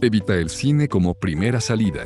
Evita 0.02 0.36
el 0.36 0.50
cine 0.50 0.88
como 0.88 1.14
primera 1.14 1.60
salida. 1.60 2.06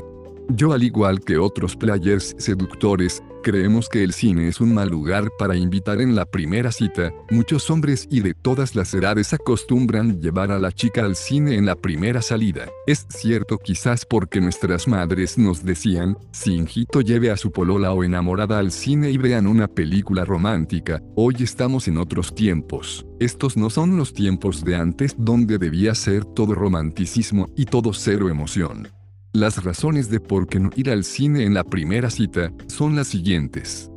Yo 0.49 0.73
al 0.73 0.84
igual 0.84 1.22
que 1.22 1.38
otros 1.38 1.76
players 1.76 2.35
seductores, 2.38 3.23
creemos 3.41 3.89
que 3.89 4.03
el 4.03 4.13
cine 4.13 4.47
es 4.47 4.61
un 4.61 4.73
mal 4.73 4.89
lugar 4.89 5.30
para 5.39 5.55
invitar 5.55 6.01
en 6.01 6.15
la 6.15 6.26
primera 6.26 6.72
cita, 6.72 7.11
muchos 7.31 7.69
hombres 7.69 8.07
y 8.11 8.22
de 8.22 8.35
todas 8.35 8.76
las 8.76 8.93
edades 8.93 9.34
acostumbran 9.34 10.22
llevar 10.22 10.51
a 10.51 10.59
la 10.59 10.72
chica 10.72 11.03
al 11.03 11.15
cine 11.15 11.55
en 11.55 11.65
la 11.65 11.76
primera 11.76 12.22
salida. 12.22 12.69
Es 12.85 13.07
cierto 13.09 13.57
quizás 13.57 14.05
porque 14.05 14.39
nuestras 14.39 14.88
madres 14.88 15.38
nos 15.38 15.63
decían, 15.63 16.17
si 16.31 16.53
hijito 16.53 17.01
lleve 17.01 17.31
a 17.31 17.38
su 17.38 17.51
polola 17.51 17.91
o 17.91 18.03
enamorada 18.03 18.59
al 18.59 18.72
cine 18.72 19.09
y 19.09 19.17
vean 19.17 19.47
una 19.47 19.67
película 19.67 20.26
romántica, 20.26 21.01
hoy 21.15 21.35
estamos 21.39 21.88
en 21.88 21.97
otros 21.97 22.35
tiempos. 22.35 23.05
Estos 23.19 23.57
no 23.57 23.69
son 23.72 23.97
los 23.97 24.13
tiempos 24.13 24.63
de 24.63 24.76
antes 24.76 25.15
donde 25.17 25.57
debía 25.57 25.95
ser 25.95 26.23
todo 26.23 26.53
romanticismo 26.53 27.49
y 27.55 27.65
todo 27.65 27.93
cero 27.93 28.30
emoción. 28.30 28.89
Las 29.36 29.66
razones 29.66 30.10
de 30.10 30.22
por 30.22 30.48
qué 30.48 30.62
no 30.62 30.70
ir 30.78 30.90
al 30.90 31.03
cine 31.03 31.44
en 31.44 31.53
la 31.53 31.66
primera 31.66 32.10
cita 32.10 32.53
son 32.68 32.95
las 32.95 33.07
siguientes. 33.07 33.91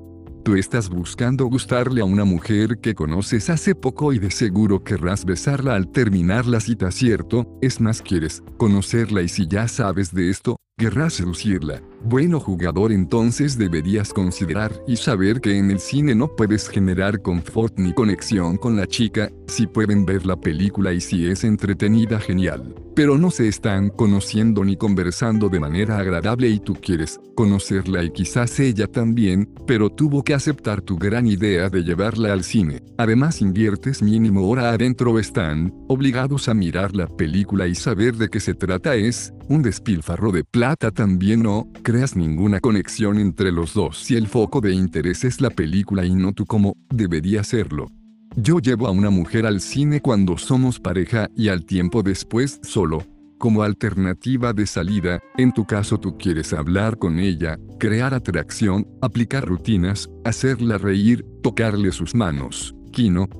Tú 0.45 0.57
estás 0.57 0.91
buscando 0.91 1.47
gustarle 1.47 2.01
a 2.01 2.05
una 2.05 2.25
mujer 2.25 2.81
que 2.81 2.97
conoces 2.97 3.49
hace 3.49 3.77
poco 3.77 4.13
y 4.13 4.19
de 4.19 4.33
seguro 4.33 4.83
querrás 4.83 5.25
besarla 5.25 5.77
al 5.77 5.93
terminar 5.93 6.47
la 6.47 6.59
cita, 6.59 6.91
¿cierto? 6.91 7.47
Es 7.63 7.81
más, 7.81 8.03
quieres 8.03 8.43
conocerla 8.57 9.23
y 9.23 9.29
si 9.29 9.47
ya 9.47 9.69
sabes 9.69 10.13
de 10.13 10.29
esto, 10.29 10.57
querrás 10.79 11.15
seducirla. 11.15 11.83
Bueno 12.05 12.39
jugador 12.39 12.93
entonces 12.93 13.59
deberías 13.59 14.13
considerar 14.13 14.73
y 14.87 14.95
saber 14.97 15.41
que 15.41 15.59
en 15.59 15.73
el 15.73 15.81
cine 15.81 16.15
no 16.15 16.29
puedes 16.29 16.69
generar 16.69 17.21
confort 17.21 17.77
ni 17.77 17.93
conexión 17.93 18.57
con 18.57 18.77
la 18.77 18.87
chica, 18.87 19.31
si 19.49 19.67
pueden 19.67 20.07
ver 20.07 20.25
la 20.25 20.37
película 20.37 20.93
y 20.93 21.01
si 21.01 21.27
es 21.27 21.43
entretenida 21.43 22.21
genial. 22.21 22.77
Pero 22.95 23.19
no 23.19 23.31
se 23.31 23.49
están 23.49 23.91
conociendo 23.91 24.65
ni 24.65 24.77
conversando 24.77 25.49
de 25.49 25.59
manera 25.59 25.99
agradable 25.99 26.49
y 26.49 26.61
tú 26.61 26.75
quieres 26.75 27.19
conocerla 27.35 28.05
y 28.05 28.11
quizás 28.11 28.59
ella 28.61 28.87
también, 28.87 29.53
pero 29.67 29.91
tuvo 29.91 30.23
que 30.23 30.35
aceptar 30.35 30.81
tu 30.81 30.97
gran 30.97 31.27
idea 31.27 31.69
de 31.69 31.83
llevarla 31.83 32.33
al 32.33 32.45
cine. 32.45 32.83
Además 32.97 33.41
inviertes 33.41 34.03
mínimo 34.03 34.49
hora 34.49 34.71
adentro 34.71 35.19
están 35.19 35.75
obligados 35.89 36.49
a 36.49 36.55
mirar 36.55 36.95
la 36.95 37.09
película 37.09 37.67
y 37.67 37.75
saber 37.75 38.17
de 38.17 38.29
qué 38.29 38.39
se 38.39 38.55
trata 38.55 38.95
es 38.95 39.33
un 39.49 39.63
despilfarro 39.63 40.31
de 40.31 40.45
plata 40.45 40.68
también 40.77 41.43
no 41.43 41.69
creas 41.83 42.17
ninguna 42.17 42.61
conexión 42.61 43.19
entre 43.19 43.53
los 43.53 43.75
dos 43.75 43.99
si 43.99 44.17
el 44.17 44.27
foco 44.27 44.61
de 44.61 44.73
interés 44.73 45.25
es 45.25 45.41
la 45.41 45.51
película 45.51 46.05
y 46.05 46.15
no 46.15 46.33
tú 46.33 46.47
como 46.47 46.77
debería 46.91 47.45
serlo. 47.45 47.89
Yo 48.37 48.59
llevo 48.61 48.87
a 48.87 48.91
una 48.91 49.11
mujer 49.11 49.47
al 49.47 49.61
cine 49.61 50.01
cuando 50.01 50.37
somos 50.37 50.79
pareja 50.79 51.29
y 51.35 51.49
al 51.49 51.65
tiempo 51.65 52.03
después 52.03 52.61
solo. 52.63 53.05
Como 53.39 53.63
alternativa 53.63 54.53
de 54.53 54.67
salida, 54.67 55.21
en 55.37 55.53
tu 55.53 55.65
caso 55.65 55.99
tú 55.99 56.19
quieres 56.19 56.53
hablar 56.53 56.99
con 56.99 57.19
ella, 57.19 57.59
crear 57.79 58.13
atracción, 58.15 58.87
aplicar 59.01 59.47
rutinas, 59.47 60.11
hacerla 60.25 60.77
reír, 60.77 61.25
tocarle 61.43 61.93
sus 61.93 62.15
manos, 62.15 62.75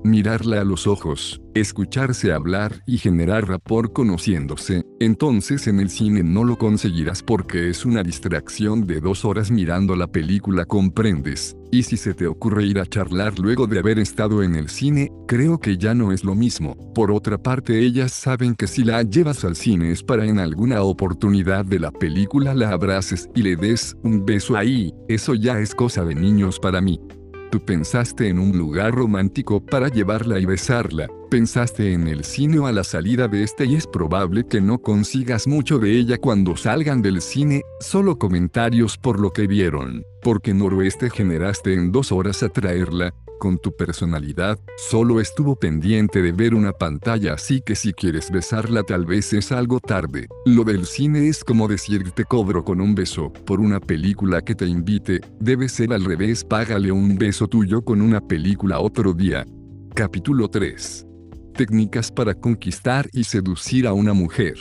mirarla 0.05 0.61
a 0.61 0.65
los 0.65 0.87
ojos, 0.87 1.41
escucharse 1.55 2.33
hablar 2.33 2.81
y 2.87 2.99
generar 2.99 3.49
rapor 3.49 3.93
conociéndose, 3.93 4.85
entonces 5.01 5.67
en 5.67 5.81
el 5.81 5.91
cine 5.91 6.23
no 6.23 6.45
lo 6.45 6.59
conseguirás 6.59 7.25
porque 7.25 7.69
es 7.69 7.85
una 7.85 8.05
distracción 8.05 8.87
de 8.87 9.01
dos 9.01 9.25
horas 9.25 9.51
mirando 9.51 9.97
la 9.97 10.07
película 10.07 10.65
comprendes, 10.65 11.57
y 11.73 11.83
si 11.83 11.97
se 11.97 12.15
te 12.15 12.29
ocurre 12.29 12.67
ir 12.67 12.79
a 12.79 12.87
charlar 12.87 13.39
luego 13.39 13.67
de 13.67 13.81
haber 13.81 13.99
estado 13.99 14.45
en 14.45 14.55
el 14.55 14.69
cine, 14.69 15.11
creo 15.27 15.59
que 15.59 15.77
ya 15.77 15.93
no 15.93 16.13
es 16.13 16.23
lo 16.23 16.37
mismo. 16.37 16.77
Por 16.95 17.11
otra 17.11 17.37
parte 17.37 17.81
ellas 17.81 18.13
saben 18.13 18.55
que 18.55 18.69
si 18.69 18.85
la 18.85 19.03
llevas 19.03 19.45
al 19.45 19.57
cine 19.57 19.91
es 19.91 20.05
para 20.05 20.25
en 20.25 20.39
alguna 20.39 20.83
oportunidad 20.83 21.65
de 21.65 21.81
la 21.81 21.91
película 21.91 22.55
la 22.55 22.71
abraces 22.71 23.29
y 23.35 23.43
le 23.43 23.57
des 23.57 23.97
un 24.05 24.25
beso 24.25 24.57
ahí, 24.57 24.95
eso 25.09 25.35
ya 25.35 25.59
es 25.59 25.75
cosa 25.75 26.05
de 26.05 26.15
niños 26.15 26.61
para 26.61 26.81
mí. 26.81 27.01
Tú 27.51 27.61
pensaste 27.61 28.29
en 28.29 28.39
un 28.39 28.59
lugar 28.59 28.95
romántico 28.95 29.65
para 29.65 29.89
llevarla 29.89 30.39
y 30.39 30.45
besarla, 30.45 31.09
pensaste 31.31 31.95
en 31.95 32.07
el 32.07 32.25
cine 32.25 32.67
a 32.67 32.73
la 32.73 32.85
salida 32.85 33.27
de 33.27 33.43
este 33.43 33.65
y 33.65 33.75
es 33.75 33.87
probable 33.87 34.45
que 34.47 34.61
no 34.61 34.79
consigas 34.79 35.47
mucho 35.47 35.79
de 35.79 35.93
ella 35.93 36.19
cuando 36.19 36.57
salgan 36.59 37.01
del 37.01 37.23
cine, 37.23 37.63
solo 37.81 38.19
comentarios 38.19 38.99
por 38.99 39.19
lo 39.19 39.31
que 39.33 39.47
vieron, 39.47 40.03
porque 40.23 40.53
noroeste 40.53 41.09
generaste 41.09 41.73
en 41.73 41.91
dos 41.91 42.13
horas 42.13 42.43
atraerla, 42.43 43.15
con 43.39 43.59
tu 43.59 43.75
personalidad, 43.75 44.59
solo 44.77 45.21
estuvo 45.21 45.57
pendiente 45.57 46.21
de 46.21 46.33
ver 46.33 46.55
una 46.55 46.73
pantalla 46.73 47.35
así 47.35 47.61
que 47.61 47.75
si 47.75 47.93
quieres 47.93 48.31
besarla 48.31 48.83
tal 48.83 49.07
vez 49.07 49.33
es 49.33 49.53
algo 49.53 49.81
tarde. 49.81 50.27
Lo 50.45 50.65
del 50.65 50.85
cine 50.85 51.29
es 51.29 51.45
como 51.45 51.69
decir 51.69 52.11
te 52.11 52.25
cobro 52.25 52.65
con 52.65 52.81
un 52.81 52.95
beso 52.95 53.33
por 53.47 53.61
una 53.61 53.81
película 53.81 54.43
que 54.43 54.55
te 54.55 54.67
invite, 54.67 55.21
debe 55.41 55.69
ser 55.69 55.93
al 55.93 56.05
revés, 56.05 56.45
págale 56.45 56.93
un 56.93 57.17
beso 57.17 57.47
tuyo 57.47 57.83
con 57.83 58.03
una 58.03 58.21
película 58.21 58.81
otro 58.81 59.15
día. 59.15 59.47
Capítulo 59.95 60.49
3. 60.49 61.07
Técnicas 61.55 62.13
para 62.13 62.35
conquistar 62.35 63.09
y 63.13 63.25
seducir 63.25 63.87
a 63.87 63.93
una 63.93 64.13
mujer. 64.13 64.55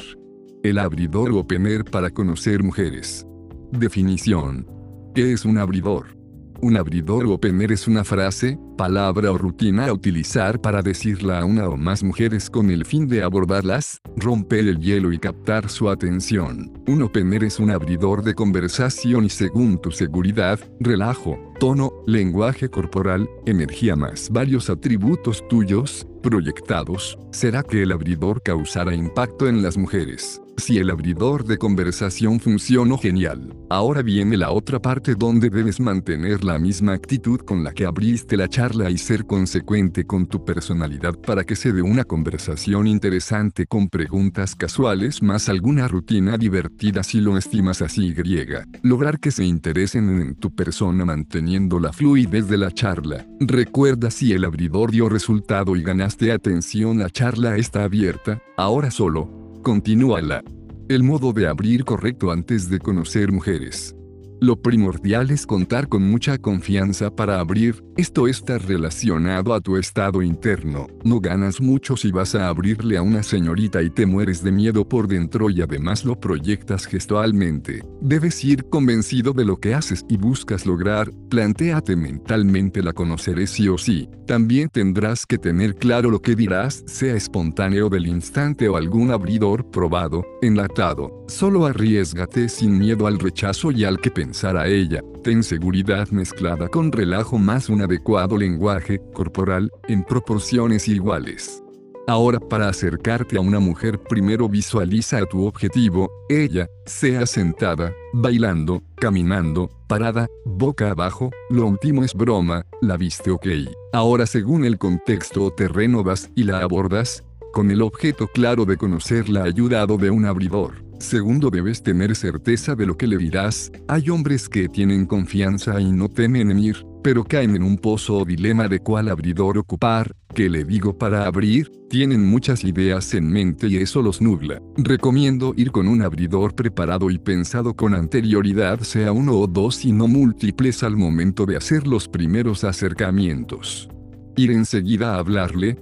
El 0.63 0.79
abridor 0.79 1.31
o 1.31 1.45
pener 1.45 1.83
para 1.83 2.09
conocer 2.09 2.63
mujeres. 2.63 3.25
Definición. 3.71 4.65
¿Qué 5.13 5.33
es 5.33 5.45
un 5.45 5.57
abridor? 5.57 6.16
Un 6.59 6.75
abridor 6.75 7.27
o 7.27 7.39
pener 7.39 7.71
es 7.71 7.87
una 7.87 8.03
frase, 8.03 8.57
palabra 8.77 9.31
o 9.31 9.37
rutina 9.37 9.87
a 9.87 9.93
utilizar 9.93 10.59
para 10.59 10.81
decirla 10.81 11.39
a 11.39 11.45
una 11.45 11.69
o 11.69 11.77
más 11.77 12.03
mujeres 12.03 12.49
con 12.49 12.71
el 12.71 12.83
fin 12.83 13.07
de 13.07 13.21
abordarlas, 13.21 14.01
romper 14.15 14.67
el 14.67 14.79
hielo 14.79 15.13
y 15.13 15.19
captar 15.19 15.69
su 15.69 15.87
atención. 15.87 16.73
Un 16.87 17.03
opener 17.03 17.43
es 17.43 17.59
un 17.59 17.69
abridor 17.69 18.23
de 18.23 18.33
conversación 18.33 19.25
y 19.25 19.29
según 19.29 19.79
tu 19.79 19.91
seguridad, 19.91 20.59
relajo, 20.79 21.37
tono, 21.59 21.91
lenguaje 22.05 22.69
corporal, 22.69 23.29
energía 23.45 23.95
más 23.95 24.29
varios 24.29 24.69
atributos 24.69 25.47
tuyos, 25.47 26.07
proyectados, 26.21 27.17
será 27.31 27.63
que 27.63 27.83
el 27.83 27.91
abridor 27.91 28.41
causará 28.41 28.93
impacto 28.93 29.47
en 29.47 29.61
las 29.61 29.77
mujeres. 29.77 30.41
Si 30.59 30.79
el 30.79 30.89
abridor 30.89 31.45
de 31.45 31.59
conversación 31.59 32.39
funcionó 32.39 32.97
genial, 32.97 33.55
ahora 33.69 34.01
viene 34.01 34.37
la 34.37 34.49
otra 34.49 34.81
parte 34.81 35.13
donde 35.13 35.51
debes 35.51 35.79
mantener 35.79 36.43
la 36.43 36.57
misma 36.57 36.93
actitud 36.93 37.41
con 37.41 37.63
la 37.63 37.73
que 37.73 37.85
abriste 37.85 38.35
la 38.35 38.49
charla 38.49 38.89
y 38.89 38.97
ser 38.97 39.27
consecuente 39.27 40.05
con 40.07 40.25
tu 40.25 40.43
personalidad 40.43 41.13
para 41.19 41.43
que 41.43 41.55
se 41.55 41.71
dé 41.71 41.83
una 41.83 42.05
conversación 42.05 42.87
interesante 42.87 43.67
con 43.67 43.87
preguntas 43.87 44.55
casuales 44.55 45.21
más 45.21 45.47
alguna 45.47 45.87
rutina 45.87 46.39
divertida 46.39 47.03
si 47.03 47.21
lo 47.21 47.37
estimas 47.37 47.83
así 47.83 48.11
griega. 48.13 48.65
Lograr 48.81 49.19
que 49.19 49.29
se 49.29 49.45
interesen 49.45 50.09
en 50.21 50.35
tu 50.35 50.55
persona 50.55 51.05
manteniendo 51.05 51.46
la 51.79 51.93
fluidez 51.93 52.47
de 52.47 52.57
la 52.57 52.71
charla. 52.71 53.25
Recuerda 53.39 54.11
si 54.11 54.33
el 54.33 54.43
abridor 54.43 54.91
dio 54.91 55.07
resultado 55.09 55.75
y 55.75 55.83
ganaste 55.83 56.31
atención 56.31 56.99
la 56.99 57.09
charla 57.09 57.55
está 57.57 57.83
abierta, 57.83 58.41
ahora 58.57 58.91
solo 58.91 59.37
Continúala. 59.67 60.43
El 60.87 61.03
modo 61.03 61.33
de 61.33 61.45
abrir 61.45 61.83
correcto 61.83 62.31
antes 62.31 62.69
de 62.69 62.79
conocer 62.79 63.33
mujeres. 63.33 63.96
Lo 64.39 64.61
primordial 64.61 65.31
es 65.31 65.47
contar 65.47 65.87
con 65.87 66.03
mucha 66.03 66.37
confianza 66.37 67.09
para 67.09 67.39
abrir, 67.39 67.83
esto 67.95 68.27
está 68.27 68.59
relacionado 68.59 69.55
a 69.55 69.61
tu 69.61 69.77
estado 69.77 70.21
interno, 70.21 70.85
no 71.03 71.19
ganas 71.19 71.59
mucho 71.59 71.97
si 71.97 72.11
vas 72.11 72.35
a 72.35 72.47
abrirle 72.47 72.97
a 72.97 73.01
una 73.01 73.23
señorita 73.23 73.81
y 73.81 73.89
te 73.89 74.05
mueres 74.05 74.43
de 74.43 74.51
miedo 74.51 74.87
por 74.87 75.07
dentro 75.07 75.49
y 75.49 75.63
además 75.63 76.05
lo 76.05 76.19
proyectas 76.19 76.85
gestualmente. 76.85 77.83
Debes 77.99 78.43
ir 78.43 78.69
convencido 78.69 79.33
de 79.33 79.43
lo 79.43 79.57
que 79.57 79.73
haces 79.73 80.05
y 80.07 80.17
buscas 80.17 80.67
lograr, 80.67 81.11
plantéate 81.29 81.95
mentalmente 81.95 82.83
la 82.83 82.93
conoceré 82.93 83.47
sí 83.47 83.67
o 83.69 83.79
sí, 83.79 84.07
también 84.27 84.69
tendrás 84.69 85.25
que 85.25 85.39
tener 85.39 85.73
claro 85.73 86.11
lo 86.11 86.21
que 86.21 86.35
dirás, 86.35 86.83
sea 86.85 87.15
espontáneo 87.15 87.89
del 87.89 88.05
instante 88.05 88.69
o 88.69 88.77
algún 88.77 89.09
abridor 89.09 89.71
probado, 89.71 90.23
enlatado, 90.43 91.25
solo 91.27 91.65
arriesgate 91.65 92.49
sin 92.49 92.77
miedo 92.77 93.07
al 93.07 93.17
rechazo 93.17 93.71
y 93.71 93.83
al 93.83 93.99
que 93.99 94.11
pensar 94.27 94.57
a 94.57 94.67
ella, 94.67 95.01
ten 95.23 95.41
seguridad 95.41 96.09
mezclada 96.09 96.67
con 96.67 96.91
relajo 96.91 97.37
más 97.37 97.69
un 97.69 97.81
adecuado 97.81 98.37
lenguaje 98.37 98.99
corporal, 99.13 99.71
en 99.87 100.03
proporciones 100.03 100.89
iguales. 100.89 101.63
Ahora 102.07 102.37
para 102.37 102.67
acercarte 102.67 103.37
a 103.37 103.39
una 103.39 103.61
mujer 103.61 103.97
primero 103.97 104.49
visualiza 104.49 105.19
a 105.19 105.25
tu 105.25 105.45
objetivo, 105.45 106.11
ella, 106.27 106.67
sea 106.85 107.25
sentada, 107.25 107.93
bailando, 108.11 108.83
caminando, 108.95 109.69
parada, 109.87 110.27
boca 110.43 110.91
abajo, 110.91 111.31
lo 111.49 111.65
último 111.65 112.03
es 112.03 112.13
broma, 112.13 112.65
la 112.81 112.97
viste 112.97 113.31
ok. 113.31 113.47
Ahora 113.93 114.25
según 114.25 114.65
el 114.65 114.77
contexto 114.77 115.45
o 115.45 115.53
terreno 115.53 116.03
vas 116.03 116.29
y 116.35 116.43
la 116.43 116.59
abordas, 116.59 117.23
con 117.53 117.71
el 117.71 117.81
objeto 117.81 118.27
claro 118.27 118.65
de 118.65 118.75
conocerla 118.75 119.43
ayudado 119.43 119.95
de 119.95 120.09
un 120.09 120.25
abridor. 120.25 120.86
Segundo, 120.99 121.51
debes 121.51 121.83
tener 121.83 122.15
certeza 122.15 122.75
de 122.75 122.85
lo 122.87 122.97
que 122.97 123.07
le 123.07 123.17
dirás. 123.17 123.71
Hay 123.87 124.09
hombres 124.09 124.49
que 124.49 124.67
tienen 124.67 125.05
confianza 125.05 125.79
y 125.79 125.91
no 125.91 126.09
temen 126.09 126.49
en 126.49 126.59
ir, 126.59 126.85
pero 127.03 127.23
caen 127.23 127.55
en 127.55 127.63
un 127.63 127.77
pozo 127.77 128.17
o 128.17 128.25
dilema 128.25 128.67
de 128.67 128.79
cuál 128.79 129.09
abridor 129.09 129.59
ocupar, 129.59 130.15
¿qué 130.33 130.49
le 130.49 130.63
digo 130.63 130.97
para 130.97 131.27
abrir? 131.27 131.71
Tienen 131.89 132.25
muchas 132.25 132.63
ideas 132.63 133.13
en 133.13 133.29
mente 133.29 133.67
y 133.67 133.77
eso 133.77 134.01
los 134.01 134.21
nubla. 134.21 134.59
Recomiendo 134.75 135.53
ir 135.55 135.71
con 135.71 135.87
un 135.87 136.01
abridor 136.01 136.55
preparado 136.55 137.11
y 137.11 137.19
pensado 137.19 137.75
con 137.75 137.93
anterioridad, 137.93 138.79
sea 138.81 139.11
uno 139.11 139.33
o 139.33 139.47
dos 139.47 139.85
y 139.85 139.91
no 139.91 140.07
múltiples 140.07 140.83
al 140.83 140.97
momento 140.97 141.45
de 141.45 141.57
hacer 141.57 141.87
los 141.87 142.07
primeros 142.07 142.63
acercamientos. 142.63 143.87
Ir 144.35 144.51
enseguida 144.51 145.15
a 145.15 145.19
hablarle, 145.19 145.77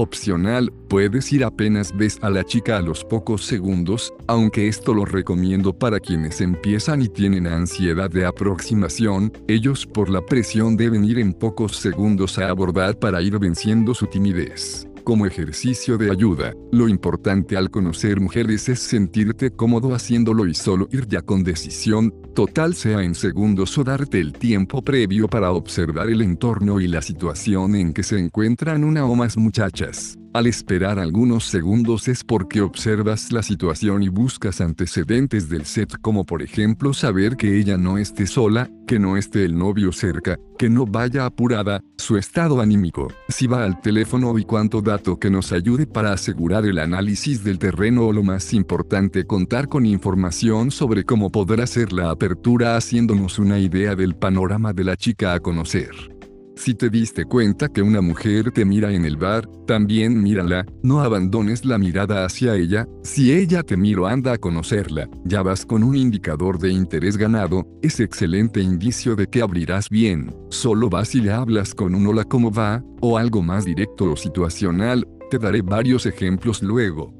Opcional, 0.00 0.72
puedes 0.88 1.30
ir 1.30 1.44
apenas 1.44 1.94
ves 1.94 2.18
a 2.22 2.30
la 2.30 2.42
chica 2.42 2.78
a 2.78 2.80
los 2.80 3.04
pocos 3.04 3.44
segundos, 3.44 4.14
aunque 4.28 4.66
esto 4.66 4.94
lo 4.94 5.04
recomiendo 5.04 5.74
para 5.74 6.00
quienes 6.00 6.40
empiezan 6.40 7.02
y 7.02 7.08
tienen 7.10 7.46
ansiedad 7.46 8.08
de 8.08 8.24
aproximación, 8.24 9.30
ellos 9.46 9.84
por 9.84 10.08
la 10.08 10.24
presión 10.24 10.78
deben 10.78 11.04
ir 11.04 11.18
en 11.18 11.34
pocos 11.34 11.76
segundos 11.76 12.38
a 12.38 12.48
abordar 12.48 12.98
para 12.98 13.20
ir 13.20 13.38
venciendo 13.38 13.92
su 13.92 14.06
timidez 14.06 14.89
como 15.10 15.26
ejercicio 15.26 15.98
de 15.98 16.08
ayuda. 16.08 16.54
Lo 16.70 16.88
importante 16.88 17.56
al 17.56 17.68
conocer 17.68 18.20
mujeres 18.20 18.68
es 18.68 18.78
sentirte 18.78 19.50
cómodo 19.50 19.92
haciéndolo 19.92 20.46
y 20.46 20.54
solo 20.54 20.86
ir 20.92 21.08
ya 21.08 21.20
con 21.20 21.42
decisión, 21.42 22.14
total 22.32 22.76
sea 22.76 23.02
en 23.02 23.16
segundos 23.16 23.76
o 23.76 23.82
darte 23.82 24.20
el 24.20 24.32
tiempo 24.32 24.82
previo 24.82 25.26
para 25.26 25.50
observar 25.50 26.10
el 26.10 26.22
entorno 26.22 26.80
y 26.80 26.86
la 26.86 27.02
situación 27.02 27.74
en 27.74 27.92
que 27.92 28.04
se 28.04 28.20
encuentran 28.20 28.84
una 28.84 29.04
o 29.04 29.16
más 29.16 29.36
muchachas. 29.36 30.16
Al 30.32 30.46
esperar 30.46 31.00
algunos 31.00 31.44
segundos 31.46 32.06
es 32.06 32.22
porque 32.22 32.60
observas 32.60 33.32
la 33.32 33.42
situación 33.42 34.04
y 34.04 34.08
buscas 34.08 34.60
antecedentes 34.60 35.48
del 35.48 35.64
set 35.64 35.96
como 36.00 36.24
por 36.24 36.40
ejemplo 36.40 36.92
saber 36.94 37.36
que 37.36 37.58
ella 37.58 37.76
no 37.76 37.98
esté 37.98 38.28
sola, 38.28 38.70
que 38.86 39.00
no 39.00 39.16
esté 39.16 39.44
el 39.44 39.58
novio 39.58 39.90
cerca, 39.90 40.38
que 40.56 40.70
no 40.70 40.86
vaya 40.86 41.26
apurada, 41.26 41.80
su 41.98 42.16
estado 42.16 42.60
anímico, 42.60 43.08
si 43.28 43.48
va 43.48 43.64
al 43.64 43.80
teléfono 43.80 44.38
y 44.38 44.44
cuánto 44.44 44.80
dato 44.82 45.18
que 45.18 45.30
nos 45.30 45.50
ayude 45.50 45.88
para 45.88 46.12
asegurar 46.12 46.64
el 46.64 46.78
análisis 46.78 47.42
del 47.42 47.58
terreno 47.58 48.06
o 48.06 48.12
lo 48.12 48.22
más 48.22 48.54
importante 48.54 49.26
contar 49.26 49.66
con 49.66 49.84
información 49.84 50.70
sobre 50.70 51.02
cómo 51.02 51.32
poder 51.32 51.60
hacer 51.60 51.92
la 51.92 52.08
apertura 52.10 52.76
haciéndonos 52.76 53.40
una 53.40 53.58
idea 53.58 53.96
del 53.96 54.14
panorama 54.14 54.72
de 54.72 54.84
la 54.84 54.96
chica 54.96 55.34
a 55.34 55.40
conocer. 55.40 56.19
Si 56.60 56.74
te 56.74 56.90
diste 56.90 57.24
cuenta 57.24 57.70
que 57.70 57.80
una 57.80 58.02
mujer 58.02 58.50
te 58.52 58.66
mira 58.66 58.92
en 58.92 59.06
el 59.06 59.16
bar, 59.16 59.48
también 59.66 60.22
mírala, 60.22 60.66
no 60.82 61.00
abandones 61.00 61.64
la 61.64 61.78
mirada 61.78 62.26
hacia 62.26 62.54
ella, 62.54 62.86
si 63.02 63.32
ella 63.32 63.62
te 63.62 63.78
miro 63.78 64.06
anda 64.06 64.34
a 64.34 64.36
conocerla, 64.36 65.08
ya 65.24 65.40
vas 65.40 65.64
con 65.64 65.82
un 65.82 65.96
indicador 65.96 66.58
de 66.58 66.70
interés 66.70 67.16
ganado, 67.16 67.66
es 67.80 67.98
excelente 67.98 68.60
indicio 68.60 69.16
de 69.16 69.26
que 69.26 69.40
abrirás 69.40 69.88
bien, 69.88 70.36
solo 70.50 70.90
vas 70.90 71.14
y 71.14 71.22
le 71.22 71.32
hablas 71.32 71.74
con 71.74 71.94
un 71.94 72.06
hola 72.06 72.24
cómo 72.24 72.52
va, 72.52 72.84
o 73.00 73.16
algo 73.16 73.40
más 73.40 73.64
directo 73.64 74.12
o 74.12 74.16
situacional, 74.16 75.08
te 75.30 75.38
daré 75.38 75.62
varios 75.62 76.04
ejemplos 76.04 76.62
luego. 76.62 77.14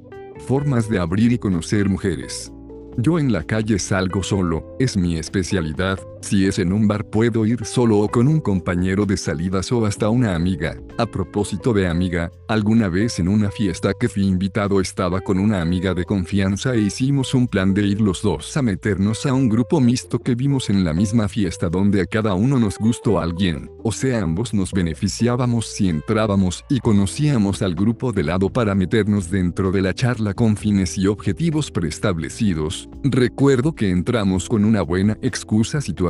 Formas 0.46 0.86
de 0.90 0.98
abrir 0.98 1.32
y 1.32 1.38
conocer 1.38 1.88
mujeres. 1.88 2.52
Yo 2.98 3.18
en 3.18 3.32
la 3.32 3.42
calle 3.44 3.78
salgo 3.78 4.22
solo, 4.22 4.76
es 4.78 4.98
mi 4.98 5.16
especialidad, 5.16 5.98
si 6.20 6.46
es 6.46 6.58
en 6.58 6.72
un 6.72 6.86
bar 6.86 7.04
puedo 7.06 7.46
ir 7.46 7.64
solo 7.64 7.98
o 7.98 8.08
con 8.08 8.28
un 8.28 8.40
compañero 8.40 9.06
de 9.06 9.16
salidas 9.16 9.72
o 9.72 9.86
hasta 9.86 10.10
una 10.10 10.34
amiga. 10.34 10.76
A 10.98 11.06
propósito 11.06 11.72
de 11.72 11.86
amiga, 11.86 12.30
alguna 12.48 12.88
vez 12.88 13.18
en 13.18 13.28
una 13.28 13.50
fiesta 13.50 13.92
que 13.98 14.08
fui 14.08 14.26
invitado 14.26 14.80
estaba 14.80 15.20
con 15.20 15.38
una 15.38 15.62
amiga 15.62 15.94
de 15.94 16.04
confianza 16.04 16.74
e 16.74 16.80
hicimos 16.80 17.34
un 17.34 17.48
plan 17.48 17.72
de 17.72 17.86
ir 17.86 18.00
los 18.00 18.22
dos 18.22 18.56
a 18.56 18.62
meternos 18.62 19.24
a 19.24 19.32
un 19.32 19.48
grupo 19.48 19.80
mixto 19.80 20.18
que 20.18 20.34
vimos 20.34 20.68
en 20.68 20.84
la 20.84 20.92
misma 20.92 21.28
fiesta 21.28 21.68
donde 21.68 22.02
a 22.02 22.06
cada 22.06 22.34
uno 22.34 22.58
nos 22.58 22.76
gustó 22.78 23.18
alguien, 23.18 23.70
o 23.82 23.92
sea 23.92 24.20
ambos 24.20 24.52
nos 24.52 24.72
beneficiábamos 24.72 25.66
si 25.66 25.88
entrábamos 25.88 26.64
y 26.68 26.80
conocíamos 26.80 27.62
al 27.62 27.74
grupo 27.74 28.12
de 28.12 28.24
lado 28.24 28.50
para 28.50 28.74
meternos 28.74 29.30
dentro 29.30 29.72
de 29.72 29.82
la 29.82 29.94
charla 29.94 30.34
con 30.34 30.56
fines 30.56 30.98
y 30.98 31.06
objetivos 31.06 31.70
preestablecidos. 31.70 32.88
Recuerdo 33.02 33.74
que 33.74 33.90
entramos 33.90 34.48
con 34.48 34.64
una 34.64 34.82
buena 34.82 35.16
excusa 35.22 35.80
situación 35.80 36.09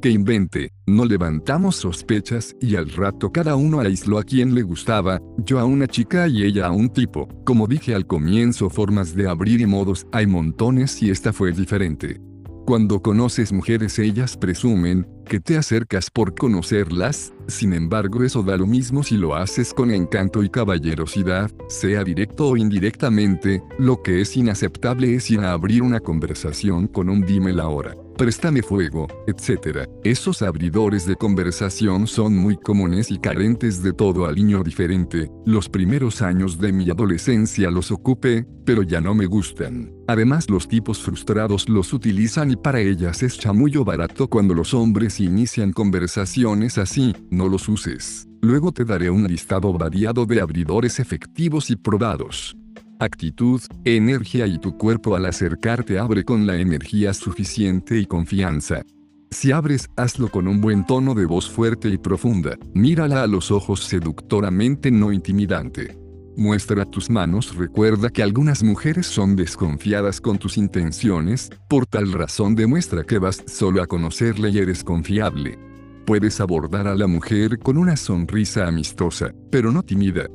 que 0.00 0.10
invente, 0.10 0.72
no 0.86 1.04
levantamos 1.04 1.76
sospechas 1.76 2.56
y 2.60 2.74
al 2.74 2.90
rato 2.90 3.30
cada 3.30 3.54
uno 3.54 3.80
aisló 3.80 4.18
a 4.18 4.24
quien 4.24 4.54
le 4.54 4.62
gustaba, 4.62 5.20
yo 5.38 5.60
a 5.60 5.64
una 5.64 5.86
chica 5.86 6.26
y 6.26 6.42
ella 6.42 6.66
a 6.66 6.72
un 6.72 6.90
tipo. 6.90 7.28
Como 7.44 7.68
dije 7.68 7.94
al 7.94 8.06
comienzo, 8.06 8.68
formas 8.68 9.14
de 9.14 9.28
abrir 9.28 9.60
y 9.60 9.66
modos 9.66 10.06
hay 10.12 10.26
montones 10.26 11.00
y 11.02 11.10
esta 11.10 11.32
fue 11.32 11.52
diferente. 11.52 12.20
Cuando 12.66 13.00
conoces 13.00 13.52
mujeres 13.52 13.98
ellas 13.98 14.36
presumen 14.36 15.06
que 15.26 15.40
te 15.40 15.56
acercas 15.56 16.10
por 16.10 16.34
conocerlas, 16.34 17.32
sin 17.46 17.72
embargo 17.72 18.22
eso 18.22 18.42
da 18.42 18.56
lo 18.56 18.66
mismo 18.66 19.02
si 19.02 19.16
lo 19.16 19.34
haces 19.34 19.72
con 19.74 19.90
encanto 19.90 20.42
y 20.42 20.48
caballerosidad, 20.48 21.50
sea 21.68 22.04
directo 22.04 22.48
o 22.48 22.56
indirectamente, 22.56 23.62
lo 23.78 24.02
que 24.02 24.20
es 24.20 24.36
inaceptable 24.36 25.14
es 25.14 25.30
ir 25.30 25.40
a 25.40 25.52
abrir 25.52 25.82
una 25.82 26.00
conversación 26.00 26.86
con 26.86 27.08
un 27.08 27.22
dime 27.22 27.52
la 27.52 27.68
hora 27.68 27.96
préstame 28.22 28.62
fuego, 28.62 29.08
etc. 29.26 29.88
Esos 30.04 30.42
abridores 30.42 31.06
de 31.06 31.16
conversación 31.16 32.06
son 32.06 32.36
muy 32.36 32.56
comunes 32.56 33.10
y 33.10 33.18
carentes 33.18 33.82
de 33.82 33.92
todo 33.92 34.26
aliño 34.26 34.62
diferente. 34.62 35.28
Los 35.44 35.68
primeros 35.68 36.22
años 36.22 36.56
de 36.60 36.70
mi 36.70 36.88
adolescencia 36.88 37.68
los 37.68 37.90
ocupé, 37.90 38.46
pero 38.64 38.84
ya 38.84 39.00
no 39.00 39.12
me 39.12 39.26
gustan. 39.26 39.92
Además 40.06 40.48
los 40.48 40.68
tipos 40.68 41.00
frustrados 41.00 41.68
los 41.68 41.92
utilizan 41.92 42.52
y 42.52 42.54
para 42.54 42.78
ellas 42.78 43.24
es 43.24 43.40
chamullo 43.40 43.84
barato 43.84 44.28
cuando 44.28 44.54
los 44.54 44.72
hombres 44.72 45.18
inician 45.18 45.72
conversaciones 45.72 46.78
así, 46.78 47.16
no 47.28 47.48
los 47.48 47.68
uses. 47.68 48.28
Luego 48.40 48.70
te 48.70 48.84
daré 48.84 49.10
un 49.10 49.26
listado 49.26 49.72
variado 49.72 50.26
de 50.26 50.40
abridores 50.40 51.00
efectivos 51.00 51.70
y 51.70 51.74
probados 51.76 52.56
actitud, 53.04 53.60
energía 53.84 54.46
y 54.46 54.58
tu 54.58 54.76
cuerpo 54.76 55.16
al 55.16 55.26
acercarte 55.26 55.98
abre 55.98 56.24
con 56.24 56.46
la 56.46 56.56
energía 56.56 57.14
suficiente 57.14 57.98
y 57.98 58.06
confianza. 58.06 58.82
Si 59.30 59.50
abres, 59.50 59.88
hazlo 59.96 60.28
con 60.28 60.46
un 60.46 60.60
buen 60.60 60.84
tono 60.84 61.14
de 61.14 61.24
voz 61.24 61.48
fuerte 61.48 61.88
y 61.88 61.96
profunda. 61.96 62.58
Mírala 62.74 63.22
a 63.22 63.26
los 63.26 63.50
ojos 63.50 63.84
seductoramente 63.84 64.90
no 64.90 65.10
intimidante. 65.10 65.96
Muestra 66.36 66.84
tus 66.84 67.08
manos. 67.10 67.56
Recuerda 67.56 68.10
que 68.10 68.22
algunas 68.22 68.62
mujeres 68.62 69.06
son 69.06 69.36
desconfiadas 69.36 70.20
con 70.20 70.38
tus 70.38 70.56
intenciones, 70.56 71.50
por 71.68 71.86
tal 71.86 72.12
razón 72.12 72.54
demuestra 72.54 73.04
que 73.04 73.18
vas 73.18 73.42
solo 73.46 73.82
a 73.82 73.86
conocerle 73.86 74.50
y 74.50 74.58
eres 74.58 74.84
confiable. 74.84 75.58
Puedes 76.06 76.40
abordar 76.40 76.88
a 76.88 76.94
la 76.94 77.06
mujer 77.06 77.58
con 77.58 77.78
una 77.78 77.96
sonrisa 77.96 78.66
amistosa, 78.66 79.32
pero 79.50 79.72
no 79.72 79.82
tímida. 79.82 80.26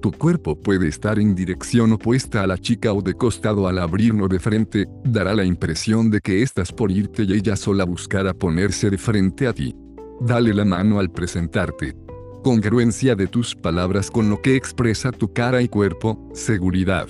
Tu 0.00 0.12
cuerpo 0.12 0.56
puede 0.60 0.88
estar 0.88 1.18
en 1.18 1.34
dirección 1.34 1.92
opuesta 1.92 2.42
a 2.42 2.46
la 2.46 2.58
chica 2.58 2.92
o 2.92 3.02
de 3.02 3.14
costado 3.14 3.66
al 3.66 3.78
abrirlo 3.78 4.28
de 4.28 4.38
frente, 4.38 4.86
dará 5.04 5.34
la 5.34 5.44
impresión 5.44 6.10
de 6.10 6.20
que 6.20 6.42
estás 6.42 6.72
por 6.72 6.90
irte 6.90 7.24
y 7.24 7.32
ella 7.32 7.56
sola 7.56 7.84
buscará 7.84 8.34
ponerse 8.34 8.90
de 8.90 8.98
frente 8.98 9.46
a 9.46 9.52
ti. 9.52 9.74
Dale 10.20 10.54
la 10.54 10.64
mano 10.64 10.98
al 10.98 11.10
presentarte. 11.10 11.96
Congruencia 12.42 13.16
de 13.16 13.26
tus 13.26 13.54
palabras 13.54 14.10
con 14.10 14.30
lo 14.30 14.40
que 14.40 14.54
expresa 14.54 15.10
tu 15.12 15.32
cara 15.32 15.62
y 15.62 15.68
cuerpo, 15.68 16.30
seguridad. 16.32 17.08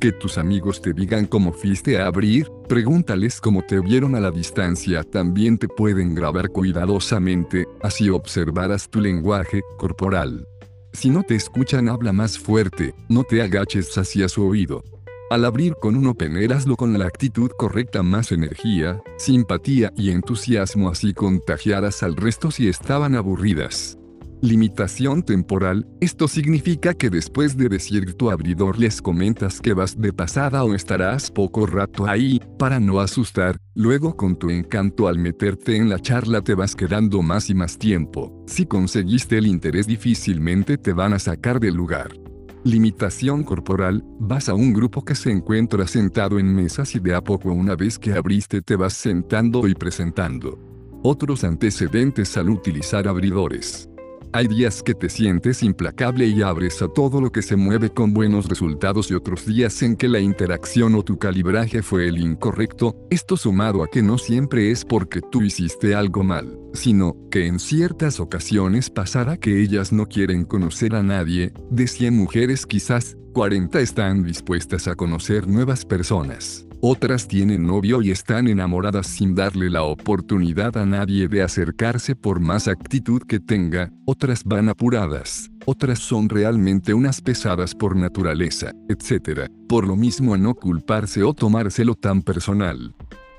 Que 0.00 0.10
tus 0.10 0.36
amigos 0.36 0.82
te 0.82 0.92
digan 0.92 1.26
cómo 1.26 1.52
fuiste 1.52 2.00
a 2.00 2.06
abrir, 2.06 2.50
pregúntales 2.68 3.40
cómo 3.40 3.62
te 3.62 3.78
vieron 3.78 4.16
a 4.16 4.20
la 4.20 4.32
distancia. 4.32 5.04
También 5.04 5.58
te 5.58 5.68
pueden 5.68 6.14
grabar 6.14 6.48
cuidadosamente, 6.48 7.66
así 7.82 8.10
observarás 8.10 8.90
tu 8.90 9.00
lenguaje 9.00 9.62
corporal. 9.78 10.44
Si 10.92 11.08
no 11.10 11.22
te 11.22 11.34
escuchan 11.34 11.88
habla 11.88 12.12
más 12.12 12.38
fuerte, 12.38 12.94
no 13.08 13.24
te 13.24 13.42
agaches 13.42 13.96
hacia 13.96 14.28
su 14.28 14.44
oído. 14.46 14.84
Al 15.30 15.46
abrir 15.46 15.74
con 15.80 15.96
un 15.96 16.06
opener 16.06 16.52
hazlo 16.52 16.76
con 16.76 16.98
la 16.98 17.06
actitud 17.06 17.50
correcta 17.56 18.02
más 18.02 18.32
energía, 18.32 19.02
simpatía 19.16 19.90
y 19.96 20.10
entusiasmo 20.10 20.90
así 20.90 21.14
contagiarás 21.14 22.02
al 22.02 22.16
resto 22.16 22.50
si 22.50 22.68
estaban 22.68 23.14
aburridas. 23.14 23.98
Limitación 24.42 25.22
temporal, 25.22 25.86
esto 26.00 26.26
significa 26.26 26.94
que 26.94 27.10
después 27.10 27.56
de 27.56 27.68
decir 27.68 28.14
tu 28.14 28.28
abridor 28.28 28.76
les 28.76 29.00
comentas 29.00 29.60
que 29.60 29.72
vas 29.72 30.00
de 30.00 30.12
pasada 30.12 30.64
o 30.64 30.74
estarás 30.74 31.30
poco 31.30 31.64
rato 31.64 32.08
ahí, 32.08 32.40
para 32.58 32.80
no 32.80 32.98
asustar, 32.98 33.56
luego 33.76 34.16
con 34.16 34.34
tu 34.34 34.50
encanto 34.50 35.06
al 35.06 35.20
meterte 35.20 35.76
en 35.76 35.88
la 35.88 36.00
charla 36.00 36.40
te 36.40 36.54
vas 36.54 36.74
quedando 36.74 37.22
más 37.22 37.50
y 37.50 37.54
más 37.54 37.78
tiempo. 37.78 38.44
Si 38.48 38.66
conseguiste 38.66 39.38
el 39.38 39.46
interés 39.46 39.86
difícilmente 39.86 40.76
te 40.76 40.92
van 40.92 41.12
a 41.12 41.20
sacar 41.20 41.60
del 41.60 41.76
lugar. 41.76 42.10
Limitación 42.64 43.44
corporal, 43.44 44.02
vas 44.18 44.48
a 44.48 44.54
un 44.54 44.72
grupo 44.72 45.04
que 45.04 45.14
se 45.14 45.30
encuentra 45.30 45.86
sentado 45.86 46.40
en 46.40 46.52
mesas 46.52 46.96
y 46.96 46.98
de 46.98 47.14
a 47.14 47.22
poco 47.22 47.52
una 47.52 47.76
vez 47.76 47.96
que 47.96 48.12
abriste 48.12 48.60
te 48.60 48.74
vas 48.74 48.94
sentando 48.94 49.68
y 49.68 49.74
presentando. 49.76 50.58
Otros 51.04 51.44
antecedentes 51.44 52.36
al 52.36 52.50
utilizar 52.50 53.06
abridores. 53.06 53.88
Hay 54.34 54.46
días 54.46 54.82
que 54.82 54.94
te 54.94 55.10
sientes 55.10 55.62
implacable 55.62 56.26
y 56.26 56.40
abres 56.40 56.80
a 56.80 56.88
todo 56.88 57.20
lo 57.20 57.30
que 57.30 57.42
se 57.42 57.54
mueve 57.54 57.90
con 57.90 58.14
buenos 58.14 58.48
resultados 58.48 59.10
y 59.10 59.14
otros 59.14 59.44
días 59.44 59.82
en 59.82 59.94
que 59.94 60.08
la 60.08 60.20
interacción 60.20 60.94
o 60.94 61.02
tu 61.02 61.18
calibraje 61.18 61.82
fue 61.82 62.08
el 62.08 62.16
incorrecto, 62.16 62.96
esto 63.10 63.36
sumado 63.36 63.82
a 63.82 63.88
que 63.88 64.00
no 64.00 64.16
siempre 64.16 64.70
es 64.70 64.86
porque 64.86 65.20
tú 65.20 65.42
hiciste 65.42 65.94
algo 65.94 66.22
mal, 66.24 66.58
sino 66.72 67.14
que 67.30 67.46
en 67.46 67.58
ciertas 67.58 68.20
ocasiones 68.20 68.88
pasará 68.88 69.36
que 69.36 69.60
ellas 69.60 69.92
no 69.92 70.06
quieren 70.06 70.46
conocer 70.46 70.94
a 70.94 71.02
nadie, 71.02 71.52
de 71.70 71.86
100 71.86 72.16
mujeres 72.16 72.64
quizás, 72.64 73.18
40 73.34 73.80
están 73.80 74.22
dispuestas 74.22 74.88
a 74.88 74.94
conocer 74.94 75.46
nuevas 75.46 75.84
personas. 75.84 76.66
Otras 76.84 77.28
tienen 77.28 77.64
novio 77.64 78.02
y 78.02 78.10
están 78.10 78.48
enamoradas 78.48 79.06
sin 79.06 79.36
darle 79.36 79.70
la 79.70 79.84
oportunidad 79.84 80.76
a 80.76 80.84
nadie 80.84 81.28
de 81.28 81.40
acercarse 81.40 82.16
por 82.16 82.40
más 82.40 82.66
actitud 82.66 83.22
que 83.22 83.38
tenga, 83.38 83.92
otras 84.04 84.42
van 84.42 84.68
apuradas, 84.68 85.48
otras 85.64 86.00
son 86.00 86.28
realmente 86.28 86.92
unas 86.92 87.20
pesadas 87.20 87.76
por 87.76 87.94
naturaleza, 87.94 88.72
etc. 88.88 89.48
Por 89.68 89.86
lo 89.86 89.94
mismo 89.94 90.34
a 90.34 90.38
no 90.38 90.56
culparse 90.56 91.22
o 91.22 91.32
tomárselo 91.34 91.94
tan 91.94 92.20
personal. 92.20 92.92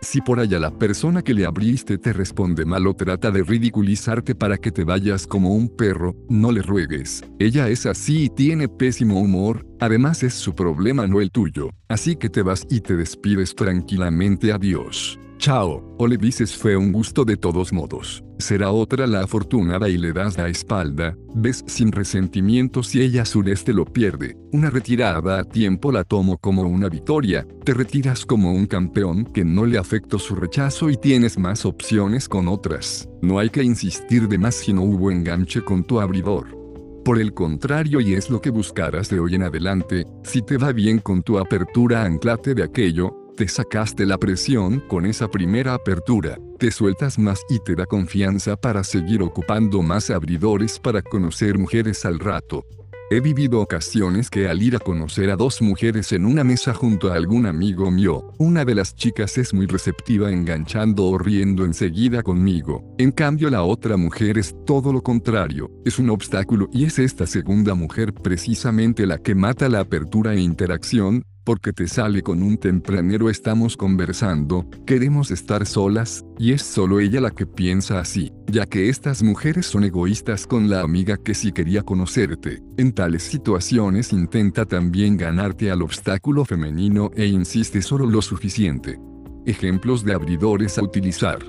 Si 0.04 0.20
por 0.20 0.42
allá 0.42 0.60
la 0.60 0.70
persona 0.70 1.22
que 1.22 1.34
le 1.34 1.46
abriste 1.46 1.98
te 1.98 2.12
responde 2.12 2.66
mal 2.66 2.86
o 2.88 2.94
trata 2.94 3.32
de 3.32 3.42
ridiculizarte 3.42 4.36
para 4.36 4.58
que 4.58 4.70
te 4.70 4.84
vayas 4.84 5.26
como 5.26 5.56
un 5.56 5.70
perro, 5.70 6.14
no 6.28 6.52
le 6.52 6.62
ruegues. 6.62 7.24
Ella 7.40 7.70
es 7.70 7.86
así 7.86 8.26
y 8.26 8.30
tiene 8.30 8.68
pésimo 8.68 9.22
humor, 9.22 9.66
además 9.80 10.22
es 10.24 10.34
su 10.34 10.54
problema 10.54 11.08
no 11.08 11.22
el 11.22 11.32
tuyo. 11.32 11.70
Así 11.88 12.18
que 12.18 12.30
te 12.30 12.42
vas 12.42 12.68
y 12.70 12.82
te 12.82 12.98
despides 12.98 13.56
tranquilamente 13.56 14.52
adiós. 14.52 15.18
Chao, 15.44 15.84
o 15.98 16.08
le 16.08 16.16
dices 16.16 16.56
fue 16.56 16.78
un 16.78 16.94
gusto 16.94 17.26
de 17.26 17.36
todos 17.36 17.74
modos. 17.74 18.24
Será 18.40 18.72
otra 18.72 19.06
la 19.08 19.24
afortunada 19.24 19.90
y 19.90 19.98
le 19.98 20.14
das 20.14 20.38
la 20.38 20.48
espalda, 20.48 21.18
ves 21.36 21.66
sin 21.68 21.92
resentimiento 21.92 22.82
si 22.82 23.02
ella 23.02 23.26
sureste 23.26 23.74
lo 23.74 23.84
pierde. 23.84 24.38
Una 24.54 24.70
retirada 24.70 25.40
a 25.40 25.44
tiempo 25.44 25.92
la 25.92 26.06
tomo 26.06 26.38
como 26.38 26.62
una 26.62 26.88
victoria, 26.88 27.46
te 27.66 27.74
retiras 27.74 28.26
como 28.26 28.54
un 28.54 28.68
campeón 28.68 29.26
que 29.26 29.44
no 29.44 29.66
le 29.66 29.78
afectó 29.78 30.18
su 30.18 30.34
rechazo 30.34 30.90
y 30.90 30.96
tienes 30.96 31.38
más 31.38 31.66
opciones 31.66 32.30
con 32.30 32.48
otras. 32.48 33.10
No 33.22 33.38
hay 33.38 33.50
que 33.50 33.64
insistir 33.64 34.30
de 34.30 34.38
más 34.38 34.56
si 34.56 34.72
no 34.72 34.84
hubo 34.84 35.12
enganche 35.12 35.62
con 35.62 35.84
tu 35.84 36.00
abridor. 36.00 36.58
Por 37.04 37.20
el 37.20 37.34
contrario, 37.34 38.00
y 38.00 38.14
es 38.14 38.30
lo 38.30 38.40
que 38.40 38.50
buscarás 38.50 39.10
de 39.10 39.20
hoy 39.20 39.36
en 39.36 39.44
adelante, 39.44 40.06
si 40.24 40.42
te 40.42 40.56
va 40.56 40.72
bien 40.72 41.00
con 41.00 41.22
tu 41.22 41.38
apertura 41.38 42.06
anclate 42.06 42.56
de 42.56 42.64
aquello, 42.64 43.23
te 43.36 43.48
sacaste 43.48 44.06
la 44.06 44.18
presión 44.18 44.80
con 44.88 45.06
esa 45.06 45.28
primera 45.28 45.74
apertura, 45.74 46.38
te 46.60 46.72
sueltas 46.72 47.18
más 47.18 47.42
y 47.50 47.60
te 47.60 47.76
da 47.76 47.86
confianza 47.86 48.56
para 48.56 48.84
seguir 48.84 49.24
ocupando 49.24 49.82
más 49.82 50.10
abridores 50.10 50.80
para 50.80 51.02
conocer 51.02 51.58
mujeres 51.58 52.06
al 52.06 52.20
rato. 52.20 52.66
He 53.10 53.20
vivido 53.20 53.60
ocasiones 53.60 54.30
que 54.30 54.48
al 54.48 54.64
ir 54.64 54.76
a 54.76 54.80
conocer 54.80 55.30
a 55.30 55.36
dos 55.36 55.62
mujeres 55.62 56.14
en 56.14 56.26
una 56.26 56.44
mesa 56.44 56.74
junto 56.74 57.12
a 57.12 57.16
algún 57.16 57.46
amigo 57.46 57.92
mío, 57.92 58.32
una 58.40 58.66
de 58.66 58.76
las 58.76 58.96
chicas 58.96 59.38
es 59.38 59.54
muy 59.54 59.68
receptiva 59.68 60.32
enganchando 60.32 61.06
o 61.06 61.18
riendo 61.18 61.66
enseguida 61.66 62.24
conmigo. 62.24 62.84
En 62.98 63.12
cambio 63.12 63.50
la 63.50 63.64
otra 63.64 63.98
mujer 63.98 64.38
es 64.38 64.56
todo 64.66 64.92
lo 64.94 65.04
contrario, 65.04 65.70
es 65.86 66.00
un 66.00 66.10
obstáculo 66.10 66.70
y 66.72 66.86
es 66.86 66.98
esta 66.98 67.28
segunda 67.28 67.76
mujer 67.76 68.14
precisamente 68.14 69.06
la 69.06 69.18
que 69.18 69.36
mata 69.36 69.70
la 69.70 69.82
apertura 69.82 70.34
e 70.34 70.40
interacción, 70.40 71.24
porque 71.44 71.74
te 71.74 71.88
sale 71.88 72.22
con 72.22 72.42
un 72.42 72.58
tempranero 72.58 73.30
estamos 73.30 73.76
conversando, 73.78 74.66
queremos 74.86 75.32
estar 75.32 75.66
solas, 75.66 76.26
y 76.38 76.54
es 76.54 76.62
solo 76.62 77.00
ella 77.00 77.22
la 77.22 77.32
que 77.32 77.46
piensa 77.46 78.00
así, 78.00 78.32
ya 78.48 78.66
que 78.66 78.90
estas 78.90 79.24
mujeres 79.24 79.66
son 79.66 79.84
egoístas 79.84 80.48
con 80.48 80.70
la 80.70 80.82
amiga 80.82 81.18
que 81.18 81.34
sí 81.34 81.52
quería 81.52 81.84
conocerte. 81.84 82.62
En 82.78 82.94
tales 82.94 83.24
situaciones 83.24 84.14
intenta 84.14 84.66
también 84.66 85.18
ganarte 85.18 85.72
al 85.72 85.82
obstáculo 85.82 86.46
femenino 86.46 87.12
e 87.16 87.26
insiste 87.26 87.82
solo 87.82 88.06
lo 88.06 88.22
suficiente. 88.22 89.00
Ejemplos 89.46 90.06
de 90.06 90.14
abridores 90.14 90.78
a 90.78 90.84
utilizar. 90.84 91.40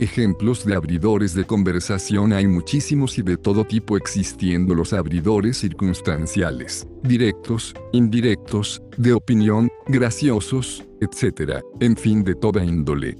Ejemplos 0.00 0.64
de 0.64 0.76
abridores 0.76 1.34
de 1.34 1.44
conversación 1.44 2.32
hay 2.32 2.46
muchísimos 2.46 3.18
y 3.18 3.22
de 3.22 3.36
todo 3.36 3.64
tipo 3.64 3.96
existiendo 3.96 4.72
los 4.72 4.92
abridores 4.92 5.58
circunstanciales, 5.58 6.86
directos, 7.02 7.74
indirectos, 7.92 8.80
de 8.96 9.12
opinión, 9.12 9.68
graciosos, 9.88 10.84
etc., 11.00 11.64
en 11.80 11.96
fin 11.96 12.22
de 12.22 12.36
toda 12.36 12.64
índole. 12.64 13.16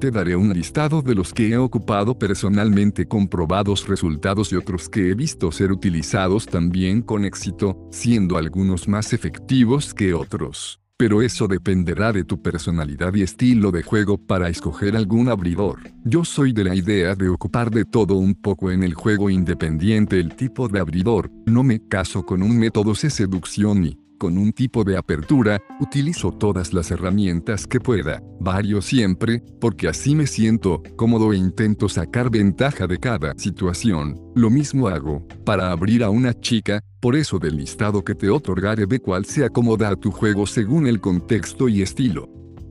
Te 0.00 0.10
daré 0.10 0.36
un 0.36 0.52
listado 0.52 1.00
de 1.00 1.14
los 1.14 1.32
que 1.32 1.48
he 1.48 1.56
ocupado 1.56 2.18
personalmente 2.18 3.08
comprobados 3.08 3.88
resultados 3.88 4.52
y 4.52 4.56
otros 4.56 4.90
que 4.90 5.08
he 5.08 5.14
visto 5.14 5.50
ser 5.50 5.72
utilizados 5.72 6.44
también 6.44 7.00
con 7.00 7.24
éxito, 7.24 7.88
siendo 7.90 8.36
algunos 8.36 8.86
más 8.86 9.14
efectivos 9.14 9.94
que 9.94 10.12
otros 10.12 10.78
pero 10.98 11.22
eso 11.22 11.46
dependerá 11.46 12.12
de 12.12 12.24
tu 12.24 12.42
personalidad 12.42 13.14
y 13.14 13.22
estilo 13.22 13.70
de 13.70 13.84
juego 13.84 14.18
para 14.18 14.48
escoger 14.48 14.96
algún 14.96 15.28
abridor. 15.28 15.78
Yo 16.04 16.24
soy 16.24 16.52
de 16.52 16.64
la 16.64 16.74
idea 16.74 17.14
de 17.14 17.28
ocupar 17.28 17.70
de 17.70 17.84
todo 17.84 18.16
un 18.16 18.34
poco 18.34 18.72
en 18.72 18.82
el 18.82 18.94
juego 18.94 19.30
independiente 19.30 20.18
el 20.18 20.34
tipo 20.34 20.68
de 20.68 20.80
abridor, 20.80 21.30
no 21.46 21.62
me 21.62 21.86
caso 21.86 22.26
con 22.26 22.42
un 22.42 22.58
método 22.58 22.94
de 22.94 23.10
seducción 23.10 23.86
y, 23.86 23.96
con 24.18 24.36
un 24.36 24.52
tipo 24.52 24.84
de 24.84 24.96
apertura, 24.96 25.62
utilizo 25.80 26.32
todas 26.32 26.74
las 26.74 26.90
herramientas 26.90 27.66
que 27.66 27.80
pueda, 27.80 28.22
varios 28.40 28.84
siempre, 28.84 29.42
porque 29.60 29.88
así 29.88 30.14
me 30.14 30.26
siento 30.26 30.82
cómodo 30.96 31.32
e 31.32 31.36
intento 31.36 31.88
sacar 31.88 32.30
ventaja 32.30 32.86
de 32.86 32.98
cada 32.98 33.34
situación. 33.38 34.20
Lo 34.34 34.50
mismo 34.50 34.88
hago, 34.88 35.26
para 35.44 35.70
abrir 35.70 36.02
a 36.02 36.10
una 36.10 36.34
chica, 36.34 36.82
por 37.00 37.16
eso 37.16 37.38
del 37.38 37.56
listado 37.56 38.04
que 38.04 38.14
te 38.14 38.28
otorgaré 38.28 38.84
ve 38.84 38.98
cuál 39.00 39.24
se 39.24 39.44
acomoda 39.44 39.88
a 39.88 39.96
tu 39.96 40.10
juego 40.10 40.46
según 40.46 40.86
el 40.86 41.00
contexto 41.00 41.68
y 41.68 41.82
estilo. 41.82 42.28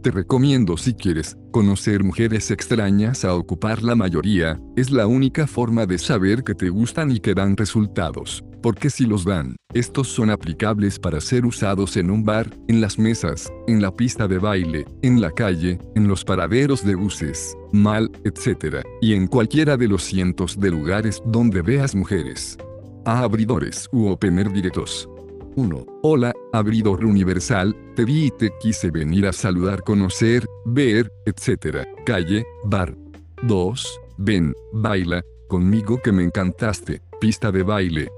Te 0.07 0.11
recomiendo 0.11 0.77
si 0.77 0.93
quieres 0.93 1.35
conocer 1.51 2.01
mujeres 2.01 2.49
extrañas 2.49 3.25
a 3.25 3.33
ocupar 3.33 3.83
la 3.83 3.93
mayoría, 3.93 4.57
es 4.77 4.89
la 4.89 5.05
única 5.05 5.47
forma 5.47 5.85
de 5.85 5.97
saber 5.97 6.45
que 6.45 6.55
te 6.55 6.69
gustan 6.69 7.11
y 7.11 7.19
que 7.19 7.33
dan 7.33 7.57
resultados 7.57 8.41
porque 8.61 8.89
si 8.89 9.05
los 9.05 9.25
dan, 9.25 9.57
estos 9.73 10.07
son 10.07 10.29
aplicables 10.29 10.97
para 10.97 11.19
ser 11.19 11.45
usados 11.45 11.97
en 11.97 12.09
un 12.09 12.23
bar, 12.23 12.49
en 12.69 12.79
las 12.79 12.97
mesas, 12.97 13.51
en 13.67 13.81
la 13.81 13.93
pista 13.93 14.29
de 14.29 14.39
baile, 14.39 14.85
en 15.01 15.19
la 15.19 15.31
calle, 15.31 15.77
en 15.95 16.07
los 16.07 16.23
paraderos 16.23 16.85
de 16.85 16.95
buses, 16.95 17.55
mal, 17.73 18.09
etc. 18.23 18.85
Y 19.01 19.13
en 19.13 19.27
cualquiera 19.27 19.75
de 19.75 19.89
los 19.89 20.03
cientos 20.03 20.57
de 20.57 20.71
lugares 20.71 21.21
donde 21.25 21.61
veas 21.61 21.95
mujeres. 21.95 22.57
A 23.05 23.23
abridores 23.23 23.89
u 23.91 24.07
opener 24.07 24.51
directos. 24.51 25.07
1. 25.55 25.85
Hola, 26.03 26.33
abridor 26.57 27.05
universal, 27.05 27.75
te 27.95 28.05
vi 28.05 28.25
y 28.25 28.31
te 28.31 28.51
quise 28.59 28.91
venir 28.91 29.27
a 29.27 29.33
saludar, 29.33 29.83
conocer, 29.83 30.45
ver, 30.65 31.11
etc. 31.25 31.87
Calle, 32.05 32.45
bar. 32.65 32.95
2. 33.43 33.99
Ven, 34.17 34.53
baila, 34.73 35.23
conmigo 35.47 36.01
que 36.01 36.11
me 36.11 36.23
encantaste, 36.23 37.01
pista 37.21 37.51
de 37.51 37.63
baile, 37.63 38.09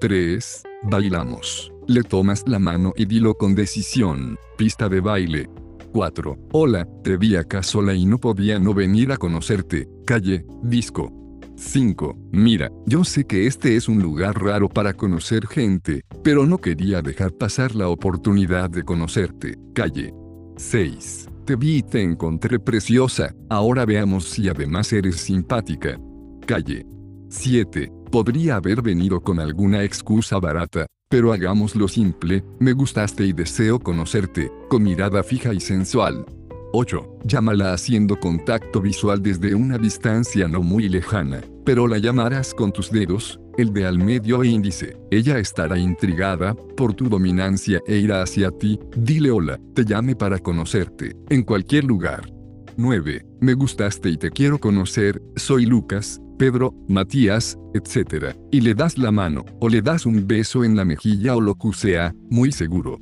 3. 0.00 0.62
Bailamos. 0.84 1.72
Le 1.88 2.02
tomas 2.02 2.44
la 2.46 2.58
mano 2.58 2.92
y 2.96 3.06
dilo 3.06 3.34
con 3.34 3.54
decisión. 3.54 4.38
Pista 4.56 4.88
de 4.88 5.00
baile. 5.00 5.48
4. 5.92 6.38
Hola, 6.52 6.86
te 7.02 7.16
vi 7.16 7.34
acá 7.34 7.62
sola 7.62 7.94
y 7.94 8.04
no 8.04 8.18
podía 8.18 8.58
no 8.58 8.74
venir 8.74 9.10
a 9.10 9.16
conocerte. 9.16 9.88
Calle, 10.04 10.44
disco. 10.62 11.10
5. 11.58 12.16
Mira, 12.30 12.70
yo 12.86 13.04
sé 13.04 13.24
que 13.24 13.46
este 13.46 13.76
es 13.76 13.88
un 13.88 14.00
lugar 14.00 14.40
raro 14.40 14.68
para 14.68 14.94
conocer 14.94 15.46
gente, 15.46 16.04
pero 16.22 16.46
no 16.46 16.58
quería 16.58 17.02
dejar 17.02 17.32
pasar 17.32 17.74
la 17.74 17.88
oportunidad 17.88 18.70
de 18.70 18.84
conocerte. 18.84 19.58
Calle. 19.74 20.14
6. 20.56 21.28
Te 21.44 21.56
vi 21.56 21.78
y 21.78 21.82
te 21.82 22.02
encontré 22.02 22.60
preciosa, 22.60 23.34
ahora 23.48 23.84
veamos 23.84 24.24
si 24.24 24.48
además 24.48 24.92
eres 24.92 25.16
simpática. 25.16 25.98
Calle. 26.46 26.86
7. 27.28 27.90
Podría 28.10 28.56
haber 28.56 28.80
venido 28.80 29.20
con 29.20 29.40
alguna 29.40 29.82
excusa 29.82 30.38
barata, 30.38 30.86
pero 31.08 31.32
hagámoslo 31.32 31.88
simple, 31.88 32.44
me 32.60 32.72
gustaste 32.72 33.26
y 33.26 33.32
deseo 33.32 33.80
conocerte, 33.80 34.50
con 34.68 34.82
mirada 34.82 35.22
fija 35.22 35.52
y 35.52 35.60
sensual. 35.60 36.24
8. 36.72 37.18
Llámala 37.24 37.72
haciendo 37.72 38.18
contacto 38.18 38.80
visual 38.80 39.22
desde 39.22 39.54
una 39.54 39.78
distancia 39.78 40.48
no 40.48 40.62
muy 40.62 40.88
lejana, 40.88 41.40
pero 41.64 41.86
la 41.86 41.98
llamarás 41.98 42.54
con 42.54 42.72
tus 42.72 42.90
dedos, 42.90 43.40
el 43.56 43.72
de 43.72 43.86
al 43.86 43.98
medio 43.98 44.42
e 44.42 44.48
índice. 44.48 44.96
Ella 45.10 45.38
estará 45.38 45.78
intrigada 45.78 46.54
por 46.76 46.94
tu 46.94 47.08
dominancia 47.08 47.80
e 47.86 47.96
irá 47.96 48.22
hacia 48.22 48.50
ti. 48.50 48.78
Dile 48.96 49.30
hola, 49.30 49.58
te 49.74 49.84
llame 49.84 50.14
para 50.14 50.38
conocerte, 50.38 51.16
en 51.30 51.42
cualquier 51.42 51.84
lugar. 51.84 52.30
9. 52.76 53.26
Me 53.40 53.54
gustaste 53.54 54.08
y 54.08 54.16
te 54.16 54.30
quiero 54.30 54.58
conocer, 54.58 55.20
soy 55.34 55.66
Lucas, 55.66 56.20
Pedro, 56.38 56.72
Matías, 56.88 57.58
etc. 57.74 58.36
Y 58.52 58.60
le 58.60 58.74
das 58.74 58.96
la 58.96 59.10
mano, 59.10 59.44
o 59.60 59.68
le 59.68 59.82
das 59.82 60.06
un 60.06 60.26
beso 60.26 60.62
en 60.62 60.76
la 60.76 60.84
mejilla 60.84 61.34
o 61.34 61.40
lo 61.40 61.56
que 61.56 61.72
sea, 61.72 62.14
muy 62.30 62.52
seguro. 62.52 62.98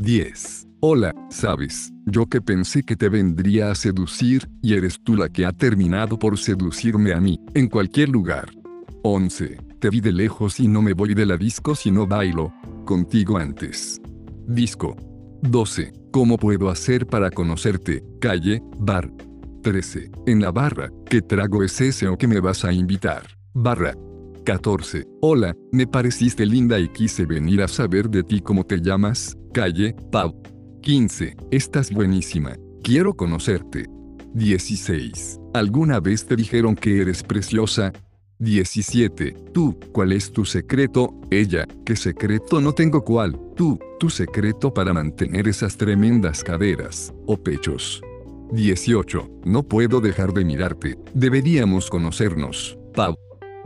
10. 0.00 0.59
Hola, 0.82 1.14
sabes, 1.28 1.92
yo 2.06 2.24
que 2.24 2.40
pensé 2.40 2.82
que 2.82 2.96
te 2.96 3.10
vendría 3.10 3.70
a 3.70 3.74
seducir, 3.74 4.48
y 4.62 4.72
eres 4.72 4.98
tú 5.04 5.14
la 5.14 5.28
que 5.28 5.44
ha 5.44 5.52
terminado 5.52 6.18
por 6.18 6.38
seducirme 6.38 7.12
a 7.12 7.20
mí, 7.20 7.38
en 7.52 7.68
cualquier 7.68 8.08
lugar. 8.08 8.48
11. 9.02 9.58
Te 9.78 9.90
vi 9.90 10.00
de 10.00 10.10
lejos 10.10 10.58
y 10.58 10.68
no 10.68 10.80
me 10.80 10.94
voy 10.94 11.12
de 11.12 11.26
la 11.26 11.36
disco 11.36 11.74
si 11.74 11.90
no 11.90 12.06
bailo, 12.06 12.54
contigo 12.86 13.36
antes. 13.36 14.00
Disco. 14.46 14.96
12. 15.42 15.92
¿Cómo 16.12 16.38
puedo 16.38 16.70
hacer 16.70 17.06
para 17.06 17.30
conocerte? 17.30 18.02
Calle, 18.18 18.62
bar, 18.78 19.12
13. 19.62 20.10
En 20.26 20.40
la 20.40 20.50
barra, 20.50 20.88
¿qué 21.10 21.20
trago 21.20 21.62
es 21.62 21.78
ese 21.82 22.08
o 22.08 22.16
qué 22.16 22.26
me 22.26 22.40
vas 22.40 22.64
a 22.64 22.72
invitar? 22.72 23.24
Barra. 23.52 23.94
14. 24.46 25.04
Hola, 25.20 25.54
me 25.72 25.86
pareciste 25.86 26.46
linda 26.46 26.78
y 26.80 26.88
quise 26.88 27.26
venir 27.26 27.60
a 27.60 27.68
saber 27.68 28.08
de 28.08 28.22
ti 28.22 28.40
cómo 28.40 28.64
te 28.64 28.80
llamas. 28.80 29.36
Calle, 29.52 29.94
Pau. 30.10 30.40
15. 30.80 31.36
Estás 31.50 31.92
buenísima. 31.92 32.56
Quiero 32.82 33.14
conocerte. 33.14 33.86
16. 34.32 35.38
¿Alguna 35.52 36.00
vez 36.00 36.26
te 36.26 36.36
dijeron 36.36 36.74
que 36.74 37.02
eres 37.02 37.22
preciosa? 37.22 37.92
17. 38.38 39.34
Tú, 39.52 39.78
¿cuál 39.92 40.12
es 40.12 40.32
tu 40.32 40.46
secreto? 40.46 41.14
Ella, 41.30 41.66
¿qué 41.84 41.96
secreto 41.96 42.60
no 42.62 42.72
tengo 42.72 43.04
cuál? 43.04 43.38
Tú, 43.54 43.78
tu 43.98 44.08
secreto 44.08 44.72
para 44.72 44.94
mantener 44.94 45.48
esas 45.48 45.76
tremendas 45.76 46.42
caderas, 46.42 47.12
o 47.26 47.36
pechos. 47.36 48.00
18. 48.52 49.28
No 49.44 49.62
puedo 49.62 50.00
dejar 50.00 50.32
de 50.32 50.44
mirarte. 50.44 50.96
Deberíamos 51.12 51.90
conocernos. 51.90 52.78
Pau. 52.94 53.16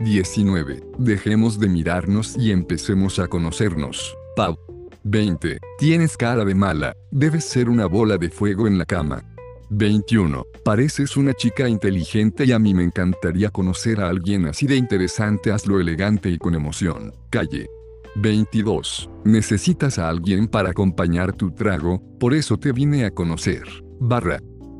19. 0.01 0.83
Dejemos 0.97 1.59
de 1.59 1.69
mirarnos 1.69 2.35
y 2.37 2.51
empecemos 2.51 3.19
a 3.19 3.27
conocernos. 3.27 4.17
Pau. 4.35 4.57
20. 5.05 5.59
Tienes 5.77 6.17
cara 6.17 6.43
de 6.43 6.55
mala. 6.55 6.95
Debes 7.11 7.45
ser 7.45 7.69
una 7.69 7.85
bola 7.85 8.17
de 8.17 8.31
fuego 8.31 8.65
en 8.67 8.79
la 8.79 8.85
cama. 8.85 9.23
21. 9.69 10.43
Pareces 10.63 11.15
una 11.15 11.33
chica 11.33 11.69
inteligente 11.69 12.43
y 12.45 12.51
a 12.51 12.59
mí 12.59 12.73
me 12.73 12.83
encantaría 12.83 13.51
conocer 13.51 14.01
a 14.01 14.09
alguien 14.09 14.47
así 14.47 14.65
de 14.65 14.75
interesante. 14.75 15.51
Hazlo 15.51 15.79
elegante 15.79 16.29
y 16.29 16.39
con 16.39 16.55
emoción. 16.55 17.13
Calle. 17.29 17.67
22. 18.15 19.09
Necesitas 19.25 19.99
a 19.99 20.09
alguien 20.09 20.47
para 20.47 20.71
acompañar 20.71 21.33
tu 21.33 21.51
trago, 21.51 22.01
por 22.19 22.33
eso 22.33 22.57
te 22.57 22.71
vine 22.71 23.05
a 23.05 23.11
conocer. 23.11 23.63
Barra. 23.99 24.39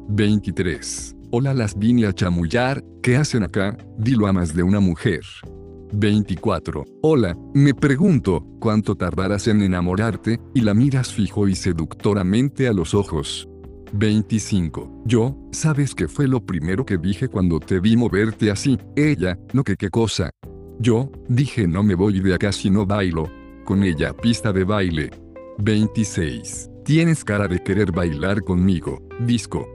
23. 0.09 1.15
Hola 1.31 1.53
las 1.53 1.77
vine 1.77 2.07
a 2.07 2.13
chamullar, 2.13 2.83
¿qué 3.03 3.17
hacen 3.17 3.43
acá? 3.43 3.77
Dilo 3.97 4.25
a 4.25 4.33
más 4.33 4.55
de 4.55 4.63
una 4.63 4.79
mujer. 4.79 5.21
24. 5.95 6.83
Hola, 7.01 7.37
me 7.53 7.73
pregunto, 7.73 8.45
¿cuánto 8.59 8.95
tardarás 8.95 9.47
en 9.47 9.61
enamorarte? 9.61 10.39
Y 10.53 10.61
la 10.61 10.73
miras 10.73 11.13
fijo 11.13 11.47
y 11.47 11.55
seductoramente 11.55 12.67
a 12.67 12.73
los 12.73 12.93
ojos. 12.93 13.47
25. 13.93 15.03
Yo, 15.05 15.37
¿sabes 15.51 15.95
qué 15.95 16.07
fue 16.07 16.27
lo 16.27 16.45
primero 16.45 16.85
que 16.85 16.97
dije 16.97 17.29
cuando 17.29 17.59
te 17.59 17.79
vi 17.79 17.95
moverte 17.95 18.51
así? 18.51 18.77
Ella, 18.95 19.37
no 19.53 19.63
que 19.63 19.77
qué 19.77 19.89
cosa. 19.89 20.31
Yo, 20.79 21.09
dije 21.29 21.67
no 21.67 21.83
me 21.83 21.95
voy 21.95 22.19
de 22.19 22.33
acá 22.33 22.51
si 22.51 22.69
no 22.69 22.85
bailo. 22.85 23.29
Con 23.63 23.83
ella 23.83 24.13
pista 24.13 24.51
de 24.51 24.63
baile. 24.63 25.11
26. 25.59 26.69
Tienes 26.83 27.23
cara 27.23 27.47
de 27.47 27.63
querer 27.63 27.91
bailar 27.91 28.41
conmigo. 28.41 29.01
Disco. 29.21 29.65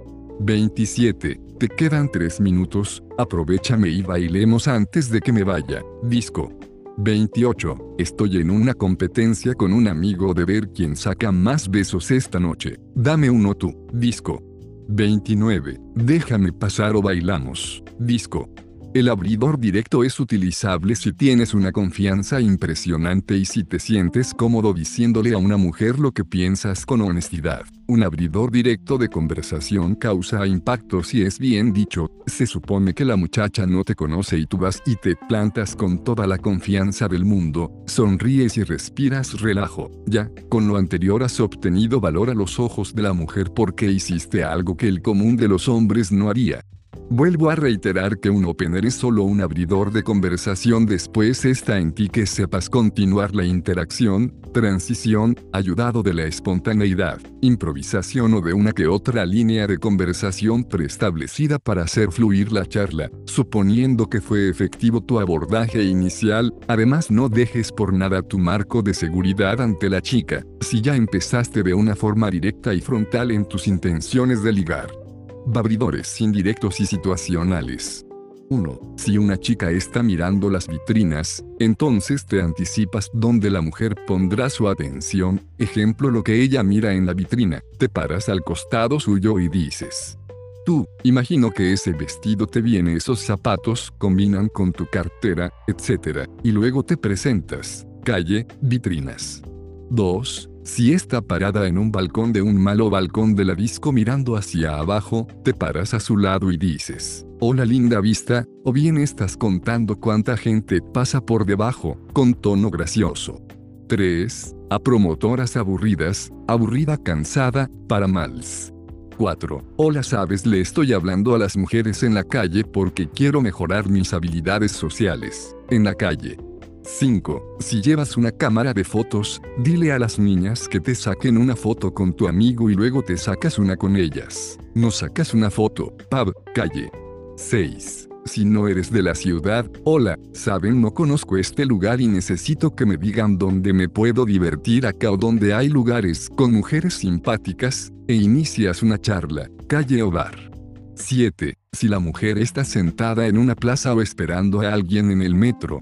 27. 0.41 1.41
Te 1.61 1.69
quedan 1.69 2.11
3 2.11 2.41
minutos, 2.41 3.03
aprovechame 3.19 3.91
y 3.91 4.01
bailemos 4.01 4.67
antes 4.67 5.11
de 5.11 5.21
que 5.21 5.31
me 5.31 5.45
vaya. 5.45 5.83
Disco. 6.03 6.51
28. 6.97 7.97
Estoy 7.99 8.39
en 8.39 8.51
una 8.51 8.73
competencia 8.73 9.53
con 9.53 9.75
un 9.75 9.87
amigo 9.87 10.33
de 10.33 10.47
ver 10.47 10.71
quién 10.71 10.97
saca 10.97 11.31
más 11.31 11.69
besos 11.69 12.11
esta 12.13 12.41
noche. 12.41 12.79
Dame 12.95 13.29
uno 13.29 13.55
tú. 13.55 13.75
Disco. 13.93 14.43
29. 14.89 15.79
Déjame 15.97 16.51
pasar 16.51 16.97
o 16.97 17.03
bailamos. 17.03 17.85
Disco. 17.99 18.49
El 18.93 19.09
abridor 19.09 19.61
directo 19.61 20.03
es 20.03 20.19
utilizable 20.19 20.97
si 20.97 21.13
tienes 21.13 21.55
una 21.55 21.71
confianza 21.71 22.41
impresionante 22.41 23.37
y 23.37 23.45
si 23.45 23.63
te 23.63 23.79
sientes 23.79 24.35
cómodo 24.35 24.75
diciéndole 24.75 25.33
a 25.33 25.39
una 25.39 25.57
mujer 25.57 26.01
lo 26.01 26.11
que 26.11 26.25
piensas 26.25 26.85
con 26.87 27.01
honestidad. 27.01 27.63
Un 27.87 28.03
abridor 28.03 28.51
directo 28.51 28.99
de 28.99 29.09
conversación 29.09 29.95
causa 29.95 30.45
impacto 30.45 31.05
si 31.05 31.23
es 31.23 31.39
bien 31.39 31.73
dicho, 31.73 32.11
se 32.27 32.47
supone 32.47 32.93
que 32.93 33.05
la 33.05 33.15
muchacha 33.15 33.65
no 33.65 33.85
te 33.85 33.95
conoce 33.95 34.39
y 34.39 34.47
tú 34.47 34.59
vas 34.59 34.83
y 34.85 34.97
te 34.97 35.15
plantas 35.15 35.77
con 35.77 36.03
toda 36.03 36.27
la 36.27 36.39
confianza 36.39 37.07
del 37.07 37.25
mundo, 37.25 37.71
sonríes 37.87 38.57
y 38.57 38.65
respiras 38.65 39.41
relajo. 39.41 39.89
Ya, 40.07 40.29
con 40.49 40.67
lo 40.67 40.77
anterior 40.77 41.23
has 41.23 41.39
obtenido 41.39 42.01
valor 42.01 42.29
a 42.29 42.35
los 42.35 42.59
ojos 42.59 42.93
de 42.93 43.03
la 43.03 43.13
mujer 43.13 43.53
porque 43.55 43.89
hiciste 43.89 44.43
algo 44.43 44.77
que 44.77 44.89
el 44.89 45.01
común 45.01 45.37
de 45.37 45.47
los 45.47 45.69
hombres 45.69 46.11
no 46.11 46.29
haría. 46.29 46.65
Vuelvo 47.13 47.51
a 47.51 47.57
reiterar 47.57 48.21
que 48.21 48.31
un 48.31 48.45
opener 48.45 48.87
es 48.87 48.95
solo 48.95 49.25
un 49.25 49.41
abridor 49.41 49.91
de 49.91 50.05
conversación 50.05 50.87
después 50.87 51.45
está 51.45 51.79
en 51.79 51.91
ti 51.91 52.09
que 52.09 52.25
sepas 52.25 52.71
continuar 52.71 53.35
la 53.35 53.45
interacción, 53.45 54.33
transición, 54.55 55.35
ayudado 55.53 56.05
de 56.05 56.15
la 56.15 56.27
espontaneidad, 56.27 57.19
improvisación 57.41 58.35
o 58.35 58.41
de 58.41 58.53
una 58.53 58.71
que 58.71 58.87
otra 58.87 59.27
línea 59.27 59.67
de 59.67 59.79
conversación 59.79 60.63
preestablecida 60.63 61.59
para 61.59 61.83
hacer 61.83 62.13
fluir 62.13 62.53
la 62.53 62.65
charla, 62.65 63.11
suponiendo 63.25 64.09
que 64.09 64.21
fue 64.21 64.49
efectivo 64.49 65.01
tu 65.01 65.19
abordaje 65.19 65.83
inicial, 65.83 66.55
además 66.69 67.11
no 67.11 67.29
dejes 67.29 67.73
por 67.73 67.93
nada 67.93 68.23
tu 68.23 68.39
marco 68.39 68.83
de 68.83 68.95
seguridad 68.95 69.61
ante 69.61 69.91
la 69.91 70.01
chica, 70.01 70.47
si 70.61 70.81
ya 70.81 70.95
empezaste 70.95 71.65
de 71.65 71.75
una 71.75 71.97
forma 71.97 72.31
directa 72.31 72.73
y 72.73 72.81
frontal 72.81 73.33
en 73.33 73.47
tus 73.47 73.67
intenciones 73.67 74.45
de 74.45 74.53
ligar. 74.53 75.00
Babridores 75.47 76.21
indirectos 76.21 76.81
y 76.81 76.87
situacionales. 76.87 78.05
1. 78.51 78.95
Si 78.97 79.17
una 79.17 79.39
chica 79.39 79.71
está 79.71 80.03
mirando 80.03 80.51
las 80.51 80.67
vitrinas, 80.67 81.45
entonces 81.59 82.27
te 82.27 82.43
anticipas 82.43 83.09
donde 83.13 83.49
la 83.49 83.61
mujer 83.61 83.95
pondrá 84.07 84.51
su 84.51 84.69
atención, 84.69 85.41
ejemplo 85.57 86.11
lo 86.11 86.25
que 86.25 86.43
ella 86.43 86.63
mira 86.63 86.93
en 86.93 87.07
la 87.07 87.15
vitrina, 87.15 87.63
te 87.79 87.89
paras 87.89 88.29
al 88.29 88.43
costado 88.43 88.99
suyo 88.99 89.39
y 89.39 89.49
dices. 89.49 90.19
Tú, 90.67 90.87
imagino 91.05 91.53
que 91.53 91.73
ese 91.73 91.93
vestido 91.93 92.47
te 92.47 92.61
viene, 92.61 92.95
esos 92.95 93.21
zapatos 93.21 93.93
combinan 93.99 94.49
con 94.49 94.73
tu 94.73 94.87
cartera, 94.87 95.53
etc. 95.69 96.29
Y 96.43 96.51
luego 96.51 96.83
te 96.83 96.97
presentas. 96.97 97.87
Calle, 98.05 98.47
vitrinas. 98.61 99.43
2. 99.91 100.50
Si 100.63 100.93
está 100.93 101.23
parada 101.23 101.67
en 101.67 101.79
un 101.79 101.91
balcón 101.91 102.35
de 102.35 102.43
un 102.43 102.57
malo 102.57 102.91
balcón 102.91 103.35
de 103.35 103.47
la 103.47 103.55
disco 103.55 103.93
mirando 103.93 104.37
hacia 104.37 104.77
abajo, 104.77 105.27
te 105.43 105.55
paras 105.55 105.95
a 105.95 106.01
su 106.01 106.19
lado 106.19 106.53
y 106.53 106.59
dices, 106.59 107.27
hola 107.41 107.65
linda 107.65 108.01
vista, 108.01 108.45
o 108.63 108.73
bien 108.73 108.99
estás 108.99 109.39
contando 109.39 109.97
cuánta 109.97 110.37
gente 110.37 110.83
pasa 110.83 111.25
por 111.25 111.47
debajo, 111.47 111.97
con 112.13 112.35
tono 112.35 112.71
gracioso. 112.71 113.41
3. 113.89 114.55
A 114.69 114.79
promotoras 114.79 115.57
aburridas, 115.57 116.31
aburrida 116.47 116.99
cansada, 116.99 117.71
para 117.89 118.07
mals. 118.07 118.73
4. 119.17 119.63
Hola 119.77 120.03
sabes 120.03 120.45
le 120.45 120.61
estoy 120.61 120.93
hablando 120.93 121.35
a 121.35 121.39
las 121.39 121.57
mujeres 121.57 122.03
en 122.03 122.15
la 122.15 122.25
calle 122.25 122.65
porque 122.65 123.09
quiero 123.09 123.41
mejorar 123.41 123.89
mis 123.89 124.13
habilidades 124.13 124.73
sociales. 124.73 125.57
En 125.71 125.85
la 125.85 125.95
calle. 125.95 126.37
5. 126.85 127.57
Si 127.61 127.81
llevas 127.83 128.17
una 128.17 128.31
cámara 128.33 128.73
de 128.73 128.85
fotos, 128.85 129.41
dile 129.59 129.93
a 129.93 129.99
las 129.99 130.19
niñas 130.19 130.69
que 130.69 130.81
te 130.81 130.95
saquen 130.95 131.37
una 131.37 131.57
foto 131.57 131.93
con 131.93 132.15
tu 132.15 132.29
amigo 132.29 132.71
y 132.71 132.75
luego 132.75 133.03
te 133.03 133.17
sacas 133.17 133.59
una 133.59 133.77
con 133.77 133.97
ellas. 133.97 134.59
No 134.75 134.91
sacas 134.91 135.35
una 135.35 135.51
foto, 135.51 135.95
pub, 136.11 136.33
calle. 136.55 136.91
6. 137.37 138.09
Si 138.27 138.45
no 138.45 138.69
eres 138.69 138.91
de 138.91 139.03
la 139.03 139.15
ciudad, 139.15 139.71
hola, 139.85 140.19
saben 140.33 140.81
no 140.81 140.93
conozco 140.93 141.39
este 141.39 141.65
lugar 141.65 142.01
y 142.01 142.07
necesito 142.07 142.75
que 142.75 142.85
me 142.85 142.97
digan 142.97 143.39
dónde 143.39 143.73
me 143.73 143.89
puedo 143.89 144.27
divertir 144.27 144.87
acá 144.87 145.11
o 145.11 145.17
dónde 145.17 145.55
hay 145.55 145.69
lugares 145.69 146.29
con 146.37 146.53
mujeres 146.53 146.95
simpáticas, 146.95 147.91
e 148.09 148.15
inicias 148.15 148.83
una 148.83 148.99
charla, 148.99 149.49
calle 149.69 150.03
o 150.03 150.11
bar. 150.11 150.51
7. 150.97 151.55
Si 151.73 151.89
la 151.89 151.99
mujer 151.99 152.37
está 152.39 152.65
sentada 152.65 153.27
en 153.27 153.39
una 153.39 153.55
plaza 153.55 153.95
o 153.95 154.03
esperando 154.03 154.61
a 154.61 154.73
alguien 154.73 155.11
en 155.11 155.23
el 155.23 155.35
metro, 155.35 155.81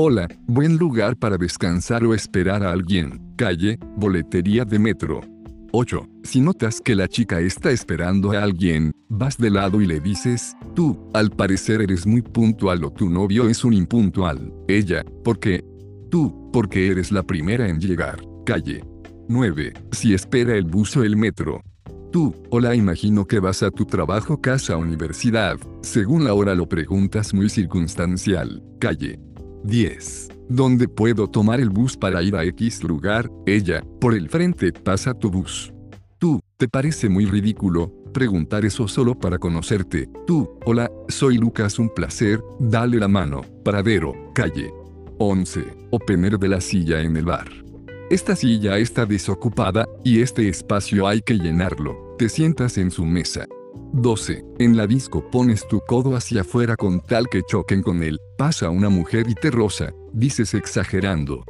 Hola, 0.00 0.28
buen 0.46 0.76
lugar 0.76 1.16
para 1.16 1.36
descansar 1.36 2.04
o 2.04 2.14
esperar 2.14 2.62
a 2.62 2.70
alguien. 2.70 3.20
Calle, 3.34 3.80
boletería 3.96 4.64
de 4.64 4.78
metro. 4.78 5.22
8. 5.72 6.08
Si 6.22 6.40
notas 6.40 6.80
que 6.80 6.94
la 6.94 7.08
chica 7.08 7.40
está 7.40 7.72
esperando 7.72 8.30
a 8.30 8.44
alguien, 8.44 8.92
vas 9.08 9.36
de 9.38 9.50
lado 9.50 9.80
y 9.80 9.86
le 9.86 9.98
dices, 9.98 10.56
tú, 10.76 11.10
al 11.14 11.30
parecer 11.30 11.82
eres 11.82 12.06
muy 12.06 12.22
puntual 12.22 12.84
o 12.84 12.92
tu 12.92 13.10
novio 13.10 13.48
es 13.48 13.64
un 13.64 13.72
impuntual. 13.72 14.54
Ella, 14.68 15.02
¿por 15.24 15.40
qué? 15.40 15.64
Tú, 16.12 16.48
porque 16.52 16.86
eres 16.86 17.10
la 17.10 17.24
primera 17.24 17.68
en 17.68 17.80
llegar. 17.80 18.20
Calle. 18.46 18.84
9. 19.28 19.72
Si 19.90 20.14
espera 20.14 20.54
el 20.54 20.66
bus 20.66 20.96
o 20.96 21.02
el 21.02 21.16
metro. 21.16 21.60
Tú, 22.12 22.36
hola, 22.50 22.76
imagino 22.76 23.26
que 23.26 23.40
vas 23.40 23.64
a 23.64 23.72
tu 23.72 23.84
trabajo, 23.84 24.40
casa, 24.40 24.76
universidad. 24.76 25.58
Según 25.82 26.22
la 26.22 26.34
hora 26.34 26.54
lo 26.54 26.68
preguntas 26.68 27.34
muy 27.34 27.48
circunstancial. 27.48 28.62
Calle. 28.78 29.18
10. 29.64 30.28
¿Dónde 30.48 30.88
puedo 30.88 31.28
tomar 31.28 31.60
el 31.60 31.70
bus 31.70 31.96
para 31.96 32.22
ir 32.22 32.36
a 32.36 32.44
X 32.44 32.82
lugar? 32.82 33.30
Ella, 33.46 33.82
por 34.00 34.14
el 34.14 34.28
frente 34.28 34.72
pasa 34.72 35.14
tu 35.14 35.30
bus. 35.30 35.72
Tú, 36.18 36.40
¿te 36.56 36.68
parece 36.68 37.08
muy 37.08 37.26
ridículo? 37.26 37.92
Preguntar 38.12 38.64
eso 38.64 38.88
solo 38.88 39.14
para 39.14 39.38
conocerte. 39.38 40.08
Tú, 40.26 40.58
hola, 40.64 40.90
soy 41.08 41.38
Lucas, 41.38 41.78
un 41.78 41.88
placer, 41.90 42.42
dale 42.58 42.98
la 42.98 43.08
mano. 43.08 43.42
Paradero, 43.64 44.14
calle. 44.34 44.72
11. 45.18 45.64
Opener 45.90 46.38
de 46.38 46.48
la 46.48 46.60
silla 46.60 47.00
en 47.00 47.16
el 47.16 47.24
bar. 47.24 47.48
Esta 48.10 48.34
silla 48.34 48.78
está 48.78 49.04
desocupada, 49.04 49.86
y 50.02 50.22
este 50.22 50.48
espacio 50.48 51.06
hay 51.06 51.20
que 51.20 51.34
llenarlo. 51.34 52.16
Te 52.18 52.28
sientas 52.28 52.78
en 52.78 52.90
su 52.90 53.04
mesa. 53.04 53.46
12. 53.92 54.44
En 54.58 54.76
la 54.76 54.86
disco 54.86 55.28
pones 55.30 55.66
tu 55.66 55.80
codo 55.80 56.16
hacia 56.16 56.42
afuera 56.42 56.76
con 56.76 57.00
tal 57.00 57.28
que 57.28 57.42
choquen 57.42 57.82
con 57.82 58.02
él. 58.02 58.18
Pasa 58.36 58.70
una 58.70 58.88
mujer 58.88 59.26
y 59.28 59.34
te 59.34 59.50
rosa. 59.50 59.92
Dices 60.12 60.54
exagerando. 60.54 61.44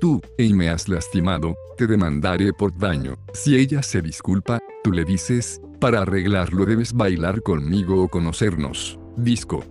Tú, 0.00 0.20
y 0.36 0.52
me 0.52 0.68
has 0.68 0.88
lastimado, 0.88 1.54
te 1.76 1.86
demandaré 1.86 2.52
por 2.52 2.76
daño. 2.76 3.16
Si 3.32 3.56
ella 3.56 3.82
se 3.82 4.02
disculpa, 4.02 4.58
tú 4.82 4.92
le 4.92 5.04
dices, 5.04 5.60
para 5.80 6.02
arreglarlo 6.02 6.66
debes 6.66 6.92
bailar 6.92 7.42
conmigo 7.42 8.02
o 8.02 8.08
conocernos. 8.08 8.98
Disco. 9.16 9.64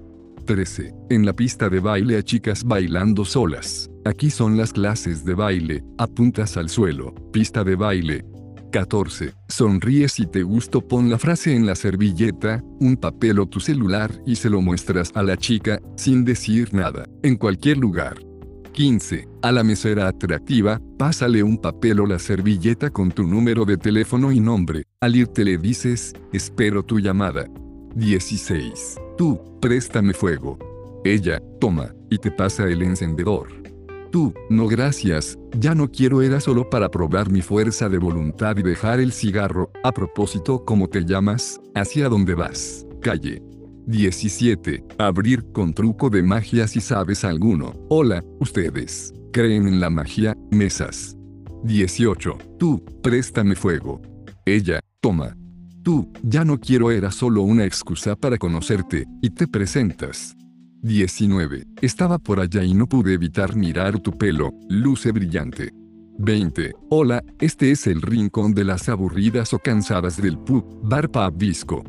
13. 0.46 0.94
En 1.10 1.26
la 1.26 1.34
pista 1.34 1.70
de 1.70 1.80
baile 1.80 2.18
a 2.18 2.24
chicas 2.24 2.64
bailando 2.64 3.24
solas. 3.24 3.90
Aquí 4.06 4.30
son 4.30 4.58
las 4.58 4.74
clases 4.74 5.24
de 5.24 5.34
baile, 5.34 5.84
apuntas 5.98 6.58
al 6.58 6.70
suelo, 6.70 7.14
pista 7.32 7.64
de 7.64 7.76
baile, 7.76 8.26
14. 8.74 9.36
Sonríe 9.48 10.10
si 10.10 10.26
te 10.26 10.42
gustó 10.42 10.82
pon 10.82 11.08
la 11.08 11.20
frase 11.20 11.56
en 11.56 11.68
la 11.68 11.76
servilleta, 11.76 12.64
un 12.80 12.98
papel 12.98 13.38
o 13.40 13.46
tu 13.46 13.60
celular 13.60 14.12
y 14.26 14.36
se 14.36 14.50
lo 14.50 14.62
muestras 14.62 15.12
a 15.14 15.22
la 15.22 15.38
chica, 15.38 15.80
sin 15.96 16.26
decir 16.26 16.74
nada, 16.74 17.06
en 17.22 17.38
cualquier 17.38 17.78
lugar. 17.78 18.18
15. 18.72 19.28
A 19.44 19.52
la 19.52 19.64
mesera 19.64 20.08
atractiva, 20.08 20.82
pásale 20.98 21.44
un 21.44 21.60
papel 21.60 22.00
o 22.00 22.08
la 22.08 22.18
servilleta 22.18 22.90
con 22.90 23.12
tu 23.12 23.28
número 23.28 23.64
de 23.64 23.78
teléfono 23.78 24.32
y 24.32 24.40
nombre. 24.40 24.86
Al 25.02 25.16
irte 25.16 25.46
le 25.46 25.60
dices, 25.60 26.14
espero 26.34 26.84
tu 26.84 27.00
llamada. 27.00 27.46
16. 27.96 28.96
Tú, 29.20 29.40
préstame 29.62 30.16
fuego. 30.16 30.58
Ella, 31.06 31.40
toma, 31.62 31.94
y 32.10 32.18
te 32.18 32.32
pasa 32.32 32.64
el 32.64 32.82
encendedor. 32.82 33.63
Tú, 34.14 34.32
no 34.48 34.68
gracias, 34.68 35.40
ya 35.58 35.74
no 35.74 35.90
quiero 35.90 36.22
era 36.22 36.40
solo 36.40 36.70
para 36.70 36.88
probar 36.92 37.32
mi 37.32 37.42
fuerza 37.42 37.90
de 37.90 37.98
voluntad 37.98 38.56
y 38.58 38.62
dejar 38.62 39.00
el 39.00 39.12
cigarro, 39.12 39.72
a 39.84 39.92
propósito, 39.92 40.64
¿cómo 40.64 40.88
te 40.88 41.04
llamas? 41.04 41.60
¿Hacia 41.74 42.10
dónde 42.10 42.36
vas? 42.36 42.86
Calle. 43.02 43.42
17. 43.88 44.84
Abrir 45.00 45.52
con 45.52 45.74
truco 45.74 46.12
de 46.12 46.22
magia 46.22 46.68
si 46.68 46.80
sabes 46.80 47.26
alguno. 47.26 47.74
Hola, 47.90 48.24
ustedes. 48.40 49.12
¿Creen 49.32 49.68
en 49.68 49.80
la 49.80 49.90
magia? 49.90 50.38
Mesas. 50.52 51.18
18. 51.64 52.38
Tú, 52.60 52.86
préstame 53.02 53.56
fuego. 53.56 54.00
Ella, 54.46 54.80
toma. 55.02 55.36
Tú, 55.82 56.14
ya 56.22 56.46
no 56.46 56.60
quiero 56.60 56.92
era 56.92 57.10
solo 57.10 57.42
una 57.42 57.66
excusa 57.66 58.16
para 58.16 58.38
conocerte, 58.38 59.08
y 59.24 59.32
te 59.32 59.48
presentas. 59.48 60.36
19. 60.84 61.64
Estaba 61.82 62.20
por 62.20 62.42
allá 62.42 62.62
y 62.64 62.74
no 62.74 62.88
pude 62.88 63.14
evitar 63.14 63.56
mirar 63.56 64.00
tu 64.00 64.12
pelo, 64.12 64.54
luce 64.68 65.14
brillante. 65.14 65.72
20. 66.20 66.74
Hola, 66.90 67.24
este 67.40 67.72
es 67.72 67.88
el 67.88 68.02
rincón 68.02 68.54
de 68.54 68.66
las 68.66 68.90
aburridas 68.90 69.54
o 69.54 69.60
cansadas 69.60 70.22
del 70.22 70.38
pub, 70.38 70.82
bar 70.84 71.10
pub 71.10 71.38
disco. 71.38 71.84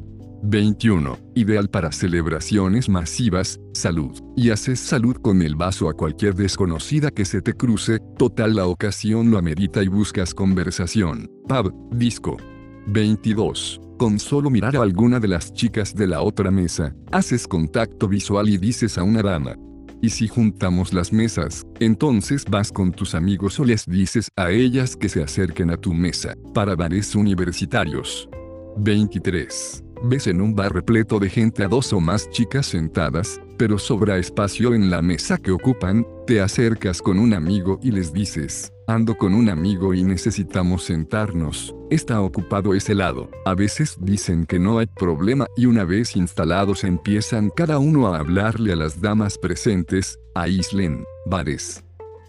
21. 0.44 1.18
Ideal 1.34 1.68
para 1.68 1.90
celebraciones 1.90 2.88
masivas, 2.88 3.58
salud. 3.72 4.22
Y 4.36 4.50
haces 4.50 4.78
salud 4.78 5.16
con 5.16 5.42
el 5.42 5.56
vaso 5.56 5.88
a 5.88 5.94
cualquier 5.94 6.34
desconocida 6.34 7.10
que 7.10 7.24
se 7.24 7.42
te 7.42 7.54
cruce, 7.54 7.98
total 8.16 8.54
la 8.54 8.66
ocasión 8.66 9.30
lo 9.30 9.38
amerita 9.38 9.82
y 9.82 9.88
buscas 9.88 10.34
conversación. 10.34 11.28
Pub, 11.48 11.72
disco. 11.90 12.36
22. 12.86 13.83
Con 14.04 14.18
solo 14.18 14.50
mirar 14.50 14.76
a 14.76 14.82
alguna 14.82 15.18
de 15.18 15.28
las 15.28 15.50
chicas 15.54 15.94
de 15.94 16.06
la 16.06 16.20
otra 16.20 16.50
mesa, 16.50 16.94
haces 17.10 17.48
contacto 17.48 18.06
visual 18.06 18.50
y 18.50 18.58
dices 18.58 18.98
a 18.98 19.02
una 19.02 19.22
dama. 19.22 19.56
Y 20.02 20.10
si 20.10 20.28
juntamos 20.28 20.92
las 20.92 21.10
mesas, 21.10 21.64
entonces 21.80 22.44
vas 22.44 22.70
con 22.70 22.92
tus 22.92 23.14
amigos 23.14 23.58
o 23.60 23.64
les 23.64 23.86
dices 23.86 24.28
a 24.36 24.50
ellas 24.50 24.94
que 24.94 25.08
se 25.08 25.22
acerquen 25.22 25.70
a 25.70 25.78
tu 25.78 25.94
mesa, 25.94 26.34
para 26.52 26.76
bares 26.76 27.14
universitarios. 27.14 28.28
23. 28.76 29.82
Ves 30.02 30.26
en 30.26 30.42
un 30.42 30.54
bar 30.54 30.74
repleto 30.74 31.18
de 31.18 31.30
gente 31.30 31.64
a 31.64 31.68
dos 31.68 31.90
o 31.94 31.98
más 31.98 32.28
chicas 32.28 32.66
sentadas, 32.66 33.40
pero 33.56 33.78
sobra 33.78 34.18
espacio 34.18 34.74
en 34.74 34.90
la 34.90 35.02
mesa 35.02 35.38
que 35.38 35.50
ocupan, 35.50 36.06
te 36.26 36.40
acercas 36.40 37.00
con 37.00 37.18
un 37.18 37.34
amigo 37.34 37.78
y 37.82 37.90
les 37.90 38.12
dices, 38.12 38.72
ando 38.86 39.16
con 39.16 39.34
un 39.34 39.48
amigo 39.48 39.94
y 39.94 40.02
necesitamos 40.04 40.84
sentarnos, 40.84 41.74
Está 41.90 42.20
ocupado 42.22 42.74
ese 42.74 42.92
lado. 42.92 43.30
A 43.44 43.54
veces 43.54 43.96
dicen 44.00 44.46
que 44.46 44.58
no 44.58 44.78
hay 44.78 44.86
problema 44.86 45.46
y 45.56 45.66
una 45.66 45.84
vez 45.84 46.16
instalados 46.16 46.82
empiezan 46.82 47.50
cada 47.50 47.78
uno 47.78 48.08
a 48.08 48.18
hablarle 48.18 48.72
a 48.72 48.76
las 48.76 49.00
damas 49.00 49.38
presentes, 49.38 50.18
aíslen, 50.34 51.04
bares. 51.26 51.84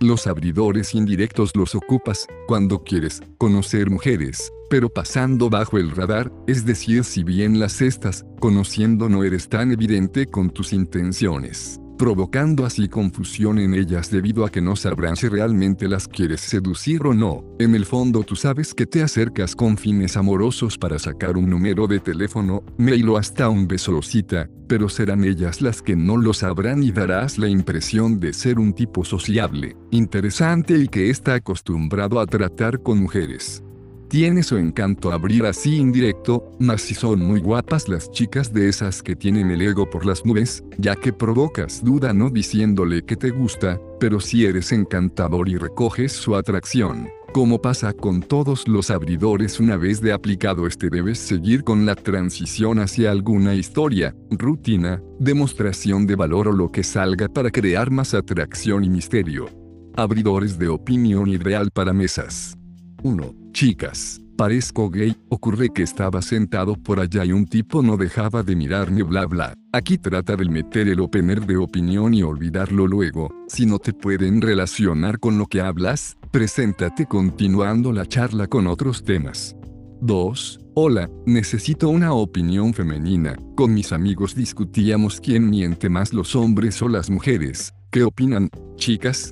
Los 0.05 0.27
abridores 0.27 0.93
indirectos 0.93 1.55
los 1.55 1.73
ocupas 1.73 2.27
cuando 2.45 2.83
quieres 2.83 3.23
conocer 3.39 3.89
mujeres, 3.89 4.53
pero 4.69 4.87
pasando 4.87 5.49
bajo 5.49 5.79
el 5.79 5.89
radar, 5.89 6.31
es 6.45 6.63
decir, 6.63 7.03
si 7.03 7.23
bien 7.23 7.59
las 7.59 7.81
estás 7.81 8.23
conociendo 8.39 9.09
no 9.09 9.23
eres 9.23 9.49
tan 9.49 9.71
evidente 9.71 10.27
con 10.27 10.51
tus 10.51 10.73
intenciones 10.73 11.79
provocando 11.97 12.65
así 12.65 12.87
confusión 12.87 13.59
en 13.59 13.73
ellas 13.73 14.09
debido 14.11 14.45
a 14.45 14.51
que 14.51 14.61
no 14.61 14.75
sabrán 14.75 15.15
si 15.15 15.27
realmente 15.27 15.87
las 15.87 16.07
quieres 16.07 16.41
seducir 16.41 17.05
o 17.05 17.13
no. 17.13 17.43
En 17.59 17.75
el 17.75 17.85
fondo 17.85 18.23
tú 18.23 18.35
sabes 18.35 18.73
que 18.73 18.85
te 18.85 19.01
acercas 19.01 19.55
con 19.55 19.77
fines 19.77 20.17
amorosos 20.17 20.77
para 20.77 20.99
sacar 20.99 21.37
un 21.37 21.49
número 21.49 21.87
de 21.87 21.99
teléfono, 21.99 22.63
mail 22.77 23.09
o 23.09 23.17
hasta 23.17 23.49
un 23.49 23.67
beso 23.67 23.97
o 23.97 24.01
cita, 24.01 24.49
pero 24.67 24.89
serán 24.89 25.23
ellas 25.23 25.61
las 25.61 25.81
que 25.81 25.95
no 25.95 26.17
lo 26.17 26.33
sabrán 26.33 26.83
y 26.83 26.91
darás 26.91 27.37
la 27.37 27.49
impresión 27.49 28.19
de 28.19 28.33
ser 28.33 28.59
un 28.59 28.73
tipo 28.73 29.03
sociable, 29.03 29.75
interesante 29.91 30.77
y 30.77 30.87
que 30.87 31.09
está 31.09 31.35
acostumbrado 31.35 32.19
a 32.19 32.25
tratar 32.25 32.81
con 32.81 32.99
mujeres. 32.99 33.64
Tiene 34.09 34.43
su 34.43 34.57
encanto 34.57 35.11
abrir 35.11 35.45
así 35.45 35.77
indirecto, 35.77 36.51
mas 36.59 36.81
si 36.81 36.93
son 36.93 37.19
muy 37.19 37.39
guapas 37.39 37.89
las 37.89 38.11
chicas 38.11 38.53
de 38.53 38.69
esas 38.69 39.01
que 39.01 39.15
tienen 39.15 39.49
el 39.49 39.61
ego 39.61 39.89
por 39.89 40.05
las 40.05 40.25
nubes, 40.25 40.63
ya 40.77 40.95
que 40.95 41.11
provocas 41.11 41.83
duda 41.83 42.13
no 42.13 42.29
diciéndole 42.29 43.03
que 43.03 43.15
te 43.15 43.31
gusta, 43.31 43.79
pero 43.99 44.19
si 44.19 44.45
eres 44.45 44.71
encantador 44.71 45.49
y 45.49 45.57
recoges 45.57 46.11
su 46.11 46.35
atracción. 46.35 47.09
Como 47.33 47.61
pasa 47.61 47.91
con 47.91 48.21
todos 48.21 48.67
los 48.67 48.89
abridores 48.89 49.59
una 49.59 49.75
vez 49.75 49.99
de 49.99 50.13
aplicado 50.13 50.67
este 50.67 50.89
debes 50.89 51.19
seguir 51.19 51.63
con 51.63 51.85
la 51.85 51.95
transición 51.95 52.79
hacia 52.79 53.11
alguna 53.11 53.55
historia, 53.55 54.15
rutina, 54.29 55.01
demostración 55.19 56.07
de 56.07 56.15
valor 56.15 56.47
o 56.47 56.53
lo 56.53 56.71
que 56.71 56.83
salga 56.83 57.27
para 57.27 57.51
crear 57.51 57.91
más 57.91 58.13
atracción 58.13 58.85
y 58.85 58.89
misterio. 58.89 59.49
Abridores 59.97 60.57
de 60.57 60.69
opinión 60.69 61.27
ideal 61.27 61.71
para 61.73 61.91
mesas. 61.91 62.55
1. 63.05 63.35
Chicas, 63.51 64.19
parezco 64.35 64.89
gay, 64.89 65.15
ocurre 65.29 65.69
que 65.69 65.83
estaba 65.83 66.23
sentado 66.23 66.75
por 66.75 66.99
allá 66.99 67.23
y 67.23 67.33
un 67.33 67.45
tipo 67.45 67.83
no 67.83 67.97
dejaba 67.97 68.41
de 68.41 68.55
mirarme 68.55 69.03
bla 69.03 69.27
bla. 69.27 69.53
Aquí 69.71 69.99
trata 69.99 70.35
de 70.35 70.45
meter 70.45 70.87
el 70.87 70.99
opener 70.99 71.45
de 71.45 71.55
opinión 71.55 72.15
y 72.15 72.23
olvidarlo 72.23 72.87
luego, 72.87 73.29
si 73.47 73.67
no 73.67 73.77
te 73.77 73.93
pueden 73.93 74.41
relacionar 74.41 75.19
con 75.19 75.37
lo 75.37 75.45
que 75.45 75.61
hablas, 75.61 76.17
preséntate 76.31 77.05
continuando 77.05 77.93
la 77.93 78.07
charla 78.07 78.47
con 78.47 78.65
otros 78.65 79.03
temas. 79.03 79.55
2. 80.01 80.59
Hola, 80.73 81.07
necesito 81.27 81.89
una 81.89 82.11
opinión 82.13 82.73
femenina. 82.73 83.35
Con 83.55 83.75
mis 83.75 83.91
amigos 83.91 84.33
discutíamos 84.33 85.21
quién 85.21 85.47
miente 85.47 85.89
más 85.89 86.11
los 86.11 86.35
hombres 86.35 86.81
o 86.81 86.89
las 86.89 87.11
mujeres. 87.11 87.71
¿Qué 87.91 88.03
opinan, 88.03 88.49
chicas? 88.77 89.31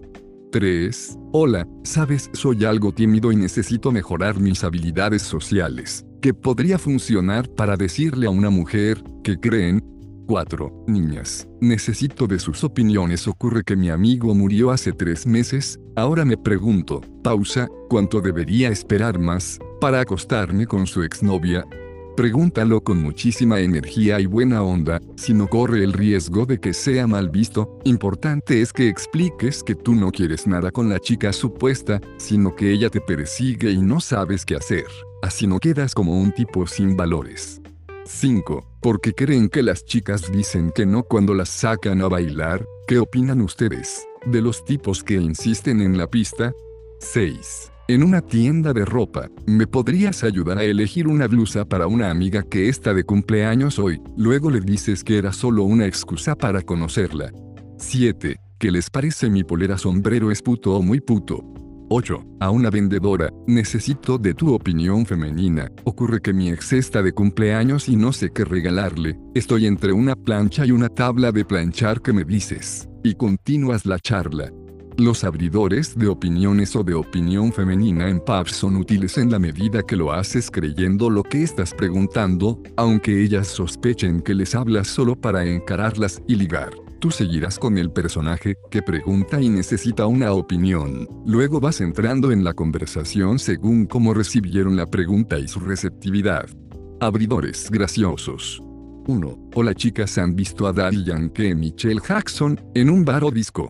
3. 0.53 1.17
Hola, 1.31 1.67
sabes, 1.83 2.29
soy 2.33 2.63
algo 2.63 2.91
tímido 2.91 3.31
y 3.31 3.35
necesito 3.35 3.91
mejorar 3.91 4.39
mis 4.39 4.63
habilidades 4.63 5.23
sociales. 5.23 6.05
¿Qué 6.21 6.31
podría 6.31 6.77
funcionar 6.77 7.49
para 7.49 7.75
decirle 7.75 8.27
a 8.27 8.29
una 8.29 8.51
mujer 8.51 9.03
que 9.23 9.39
creen? 9.39 9.83
4. 10.27 10.85
Niñas, 10.87 11.47
necesito 11.59 12.27
de 12.27 12.37
sus 12.37 12.63
opiniones. 12.63 13.27
Ocurre 13.27 13.63
que 13.63 13.75
mi 13.75 13.89
amigo 13.89 14.35
murió 14.35 14.69
hace 14.69 14.93
tres 14.93 15.25
meses, 15.25 15.79
ahora 15.95 16.23
me 16.23 16.37
pregunto, 16.37 17.01
pausa, 17.23 17.67
¿cuánto 17.89 18.21
debería 18.21 18.69
esperar 18.69 19.17
más 19.17 19.57
para 19.81 20.01
acostarme 20.01 20.67
con 20.67 20.85
su 20.85 21.01
exnovia? 21.01 21.65
Pregúntalo 22.15 22.83
con 22.83 23.01
muchísima 23.01 23.59
energía 23.59 24.19
y 24.19 24.27
buena 24.27 24.61
onda, 24.61 25.01
si 25.15 25.33
no 25.33 25.47
corre 25.47 25.83
el 25.83 25.93
riesgo 25.93 26.45
de 26.45 26.59
que 26.59 26.73
sea 26.73 27.07
mal 27.07 27.31
visto, 27.31 27.79
importante 27.85 28.61
es 28.61 28.71
que 28.71 28.87
expliques 28.87 29.63
que 29.63 29.73
tú 29.73 29.95
no 29.95 30.11
quieres 30.11 30.45
nada 30.45 30.69
con 30.69 30.89
la 30.89 30.99
chica 30.99 31.33
supuesta, 31.33 31.99
sino 32.17 32.55
que 32.55 32.71
ella 32.71 32.91
te 32.91 33.01
persigue 33.01 33.71
y 33.71 33.81
no 33.81 33.99
sabes 33.99 34.45
qué 34.45 34.55
hacer, 34.55 34.85
así 35.23 35.47
no 35.47 35.59
quedas 35.59 35.95
como 35.95 36.19
un 36.19 36.31
tipo 36.31 36.67
sin 36.67 36.95
valores. 36.95 37.59
5. 38.05 38.63
Porque 38.79 39.13
creen 39.13 39.49
que 39.49 39.63
las 39.63 39.83
chicas 39.83 40.31
dicen 40.31 40.71
que 40.71 40.85
no 40.85 41.03
cuando 41.03 41.33
las 41.33 41.49
sacan 41.49 42.01
a 42.01 42.09
bailar, 42.09 42.63
¿qué 42.87 42.99
opinan 42.99 43.41
ustedes? 43.41 44.05
De 44.27 44.41
los 44.41 44.63
tipos 44.65 45.03
que 45.03 45.15
insisten 45.15 45.81
en 45.81 45.97
la 45.97 46.07
pista. 46.07 46.53
6. 46.99 47.72
En 47.89 48.01
una 48.01 48.21
tienda 48.21 48.71
de 48.71 48.85
ropa, 48.85 49.27
¿me 49.45 49.67
podrías 49.67 50.23
ayudar 50.23 50.57
a 50.57 50.63
elegir 50.63 51.05
una 51.05 51.27
blusa 51.27 51.65
para 51.65 51.85
una 51.85 52.09
amiga 52.09 52.41
que 52.41 52.69
está 52.69 52.93
de 52.93 53.03
cumpleaños 53.03 53.77
hoy? 53.77 54.01
Luego 54.15 54.49
le 54.49 54.61
dices 54.61 55.03
que 55.03 55.17
era 55.17 55.33
solo 55.33 55.63
una 55.63 55.85
excusa 55.85 56.33
para 56.33 56.61
conocerla. 56.61 57.29
7. 57.79 58.37
¿Qué 58.57 58.71
les 58.71 58.89
parece 58.89 59.29
mi 59.29 59.43
polera 59.43 59.77
sombrero 59.77 60.31
es 60.31 60.41
puto 60.41 60.77
o 60.77 60.81
muy 60.81 61.01
puto? 61.01 61.43
8. 61.89 62.25
A 62.39 62.51
una 62.51 62.69
vendedora, 62.69 63.29
necesito 63.47 64.17
de 64.17 64.33
tu 64.33 64.53
opinión 64.53 65.05
femenina. 65.05 65.69
Ocurre 65.83 66.21
que 66.21 66.31
mi 66.31 66.51
ex 66.51 66.71
está 66.71 67.03
de 67.03 67.11
cumpleaños 67.11 67.89
y 67.89 67.97
no 67.97 68.13
sé 68.13 68.29
qué 68.29 68.45
regalarle. 68.45 69.19
Estoy 69.35 69.65
entre 69.65 69.91
una 69.91 70.15
plancha 70.15 70.65
y 70.65 70.71
una 70.71 70.87
tabla 70.87 71.33
de 71.33 71.43
planchar 71.43 72.01
que 72.01 72.13
me 72.13 72.23
dices. 72.23 72.87
Y 73.03 73.15
continúas 73.15 73.85
la 73.85 73.99
charla. 73.99 74.53
Los 74.97 75.23
abridores 75.23 75.97
de 75.97 76.07
opiniones 76.07 76.75
o 76.75 76.83
de 76.83 76.93
opinión 76.93 77.51
femenina 77.51 78.09
en 78.09 78.19
pubs 78.19 78.51
son 78.51 78.75
útiles 78.75 79.17
en 79.17 79.31
la 79.31 79.39
medida 79.39 79.81
que 79.81 79.95
lo 79.95 80.11
haces 80.11 80.51
creyendo 80.51 81.09
lo 81.09 81.23
que 81.23 81.41
estás 81.41 81.73
preguntando, 81.73 82.61
aunque 82.77 83.23
ellas 83.23 83.47
sospechen 83.47 84.21
que 84.21 84.35
les 84.35 84.53
hablas 84.53 84.87
solo 84.87 85.15
para 85.15 85.45
encararlas 85.45 86.21
y 86.27 86.35
ligar. 86.35 86.73
Tú 86.99 87.09
seguirás 87.09 87.57
con 87.57 87.79
el 87.79 87.91
personaje 87.91 88.55
que 88.69 88.83
pregunta 88.83 89.41
y 89.41 89.49
necesita 89.49 90.05
una 90.05 90.31
opinión. 90.31 91.07
Luego 91.25 91.59
vas 91.59 91.81
entrando 91.81 92.31
en 92.31 92.43
la 92.43 92.53
conversación 92.53 93.39
según 93.39 93.87
cómo 93.87 94.13
recibieron 94.13 94.75
la 94.75 94.85
pregunta 94.85 95.39
y 95.39 95.47
su 95.47 95.59
receptividad. 95.59 96.47
Abridores 96.99 97.69
graciosos. 97.71 98.61
1. 99.07 99.49
Hola 99.55 99.73
chicas 99.73 100.19
han 100.19 100.35
visto 100.35 100.67
a 100.67 100.71
Daddy 100.71 101.03
Yankee 101.03 101.55
Michelle 101.55 101.99
Jackson 102.07 102.61
en 102.75 102.91
un 102.91 103.03
bar 103.03 103.23
o 103.23 103.31
disco. 103.31 103.67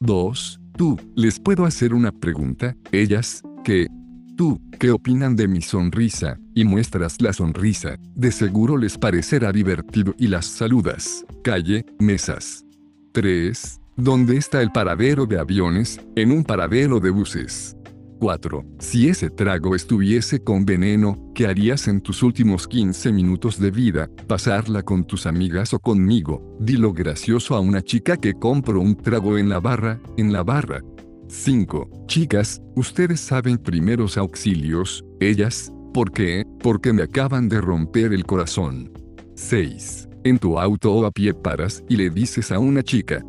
2. 0.00 0.60
Tú, 0.76 0.98
¿les 1.14 1.40
puedo 1.40 1.64
hacer 1.64 1.94
una 1.94 2.12
pregunta? 2.12 2.76
Ellas, 2.92 3.42
¿qué? 3.64 3.86
Tú, 4.36 4.60
¿qué 4.78 4.90
opinan 4.90 5.34
de 5.34 5.48
mi 5.48 5.62
sonrisa? 5.62 6.38
Y 6.54 6.66
muestras 6.66 7.22
la 7.22 7.32
sonrisa. 7.32 7.96
De 8.14 8.30
seguro 8.30 8.76
les 8.76 8.98
parecerá 8.98 9.52
divertido 9.52 10.14
y 10.18 10.26
las 10.26 10.44
saludas. 10.44 11.24
Calle, 11.42 11.86
mesas. 11.98 12.66
3. 13.12 13.80
¿Dónde 13.96 14.36
está 14.36 14.60
el 14.60 14.70
paradero 14.70 15.24
de 15.24 15.38
aviones? 15.38 15.98
En 16.14 16.30
un 16.30 16.44
paradero 16.44 17.00
de 17.00 17.08
buses. 17.08 17.75
4. 18.18 18.64
Si 18.78 19.08
ese 19.08 19.30
trago 19.30 19.74
estuviese 19.74 20.42
con 20.42 20.64
veneno, 20.64 21.30
¿qué 21.34 21.46
harías 21.46 21.88
en 21.88 22.00
tus 22.00 22.22
últimos 22.22 22.66
15 22.66 23.12
minutos 23.12 23.58
de 23.58 23.70
vida? 23.70 24.10
¿Pasarla 24.26 24.82
con 24.82 25.04
tus 25.04 25.26
amigas 25.26 25.74
o 25.74 25.78
conmigo? 25.78 26.56
Dilo 26.60 26.92
gracioso 26.92 27.54
a 27.54 27.60
una 27.60 27.82
chica 27.82 28.16
que 28.16 28.34
compro 28.34 28.80
un 28.80 28.96
trago 28.96 29.38
en 29.38 29.48
la 29.48 29.60
barra, 29.60 30.00
en 30.16 30.32
la 30.32 30.42
barra. 30.42 30.82
5. 31.28 32.04
Chicas, 32.06 32.62
ustedes 32.74 33.20
saben 33.20 33.58
primeros 33.58 34.16
auxilios, 34.16 35.04
ellas, 35.20 35.72
¿por 35.92 36.12
qué? 36.12 36.44
Porque 36.62 36.92
me 36.92 37.02
acaban 37.02 37.48
de 37.48 37.60
romper 37.60 38.12
el 38.12 38.24
corazón. 38.24 38.92
6. 39.34 40.08
En 40.24 40.38
tu 40.38 40.58
auto 40.58 40.92
o 40.92 41.06
a 41.06 41.10
pie 41.10 41.34
paras 41.34 41.84
y 41.88 41.96
le 41.96 42.10
dices 42.10 42.50
a 42.52 42.58
una 42.58 42.82
chica, 42.82 43.22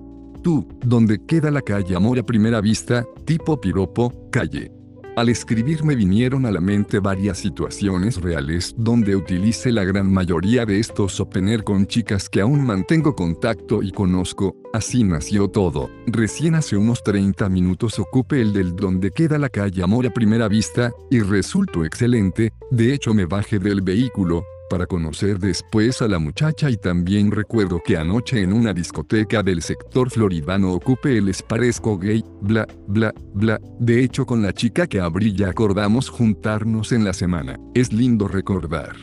tú, 0.43 0.67
¿dónde 0.85 1.19
queda 1.25 1.51
la 1.51 1.61
calle 1.61 1.95
Amor 1.95 2.19
a 2.19 2.23
primera 2.23 2.61
vista, 2.61 3.05
tipo 3.25 3.59
piropo, 3.59 4.29
calle. 4.31 4.76
Al 5.17 5.29
escribir 5.29 5.83
me 5.83 5.95
vinieron 5.95 6.45
a 6.45 6.51
la 6.51 6.61
mente 6.61 6.99
varias 6.99 7.39
situaciones 7.39 8.21
reales 8.21 8.75
donde 8.77 9.15
utilice 9.15 9.71
la 9.71 9.83
gran 9.83 10.13
mayoría 10.13 10.63
de 10.63 10.79
estos 10.79 11.19
opener 11.19 11.63
con 11.63 11.87
chicas 11.87 12.29
que 12.29 12.39
aún 12.39 12.63
mantengo 12.63 13.15
contacto 13.15 13.81
y 13.81 13.91
conozco, 13.91 14.55
así 14.73 15.03
nació 15.03 15.47
todo. 15.47 15.89
Recién 16.05 16.53
hace 16.53 16.77
unos 16.77 17.01
30 17.01 17.49
minutos 17.49 17.97
ocupé 17.97 18.41
el 18.41 18.53
del 18.53 18.75
donde 18.75 19.09
queda 19.09 19.39
la 19.39 19.49
calle 19.49 19.81
Amor 19.81 20.05
a 20.05 20.11
primera 20.11 20.47
vista, 20.47 20.91
y 21.09 21.19
resultó 21.21 21.83
excelente, 21.83 22.53
de 22.69 22.93
hecho 22.93 23.15
me 23.15 23.25
bajé 23.25 23.57
del 23.57 23.81
vehículo, 23.81 24.43
para 24.69 24.85
conocer 24.85 25.39
después 25.39 26.01
a 26.01 26.07
la 26.07 26.19
muchacha 26.19 26.69
y 26.69 26.77
también 26.77 27.31
recuerdo 27.31 27.79
que 27.85 27.97
anoche 27.97 28.41
en 28.41 28.53
una 28.53 28.73
discoteca 28.73 29.43
del 29.43 29.61
sector 29.61 30.09
floridano 30.09 30.73
ocupé 30.73 31.17
el 31.17 31.27
les 31.27 31.41
parezco 31.41 31.97
gay, 31.97 32.23
bla, 32.41 32.65
bla, 32.87 33.13
bla, 33.33 33.59
de 33.79 34.01
hecho 34.01 34.25
con 34.25 34.41
la 34.41 34.53
chica 34.53 34.87
que 34.87 35.01
abrí 35.01 35.33
ya 35.33 35.49
acordamos 35.49 36.09
juntarnos 36.09 36.93
en 36.93 37.03
la 37.03 37.13
semana, 37.13 37.59
es 37.75 37.91
lindo 37.91 38.29
recordar. 38.29 38.95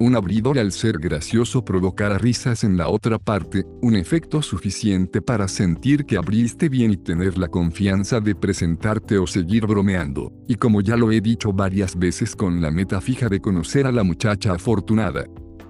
Un 0.00 0.14
abridor 0.14 0.58
al 0.58 0.72
ser 0.72 0.98
gracioso 0.98 1.64
provocará 1.64 2.18
risas 2.18 2.64
en 2.64 2.76
la 2.76 2.88
otra 2.88 3.18
parte, 3.18 3.64
un 3.82 3.96
efecto 3.96 4.42
suficiente 4.42 5.20
para 5.20 5.48
sentir 5.48 6.04
que 6.04 6.16
abriste 6.16 6.68
bien 6.68 6.92
y 6.92 6.96
tener 6.96 7.36
la 7.36 7.48
confianza 7.48 8.20
de 8.20 8.34
presentarte 8.34 9.18
o 9.18 9.26
seguir 9.26 9.66
bromeando, 9.66 10.32
y 10.46 10.54
como 10.54 10.80
ya 10.80 10.96
lo 10.96 11.10
he 11.10 11.20
dicho 11.20 11.52
varias 11.52 11.98
veces 11.98 12.36
con 12.36 12.60
la 12.60 12.70
meta 12.70 13.00
fija 13.00 13.28
de 13.28 13.40
conocer 13.40 13.86
a 13.86 13.92
la 13.92 14.04
muchacha 14.04 14.52
afortunada. 14.52 15.24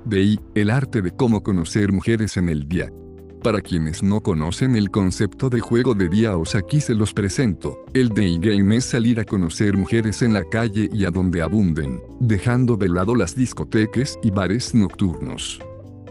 De 0.04 0.18
ahí, 0.18 0.40
el 0.54 0.70
arte 0.70 1.02
de 1.02 1.10
cómo 1.10 1.42
conocer 1.42 1.92
mujeres 1.92 2.36
en 2.36 2.48
el 2.48 2.68
día. 2.68 2.90
Para 3.42 3.60
quienes 3.60 4.02
no 4.02 4.20
conocen 4.20 4.74
el 4.74 4.90
concepto 4.90 5.48
de 5.48 5.60
juego 5.60 5.94
de 5.94 6.08
día 6.08 6.36
os 6.36 6.54
aquí 6.56 6.80
se 6.80 6.94
los 6.94 7.14
presento. 7.14 7.84
El 7.94 8.08
day 8.08 8.38
game 8.38 8.76
es 8.76 8.84
salir 8.84 9.20
a 9.20 9.24
conocer 9.24 9.76
mujeres 9.76 10.22
en 10.22 10.32
la 10.32 10.44
calle 10.44 10.88
y 10.92 11.04
a 11.04 11.10
donde 11.10 11.40
abunden, 11.40 12.00
dejando 12.18 12.76
de 12.76 12.88
lado 12.88 13.14
las 13.14 13.36
discotecas 13.36 14.18
y 14.22 14.30
bares 14.30 14.74
nocturnos. 14.74 15.60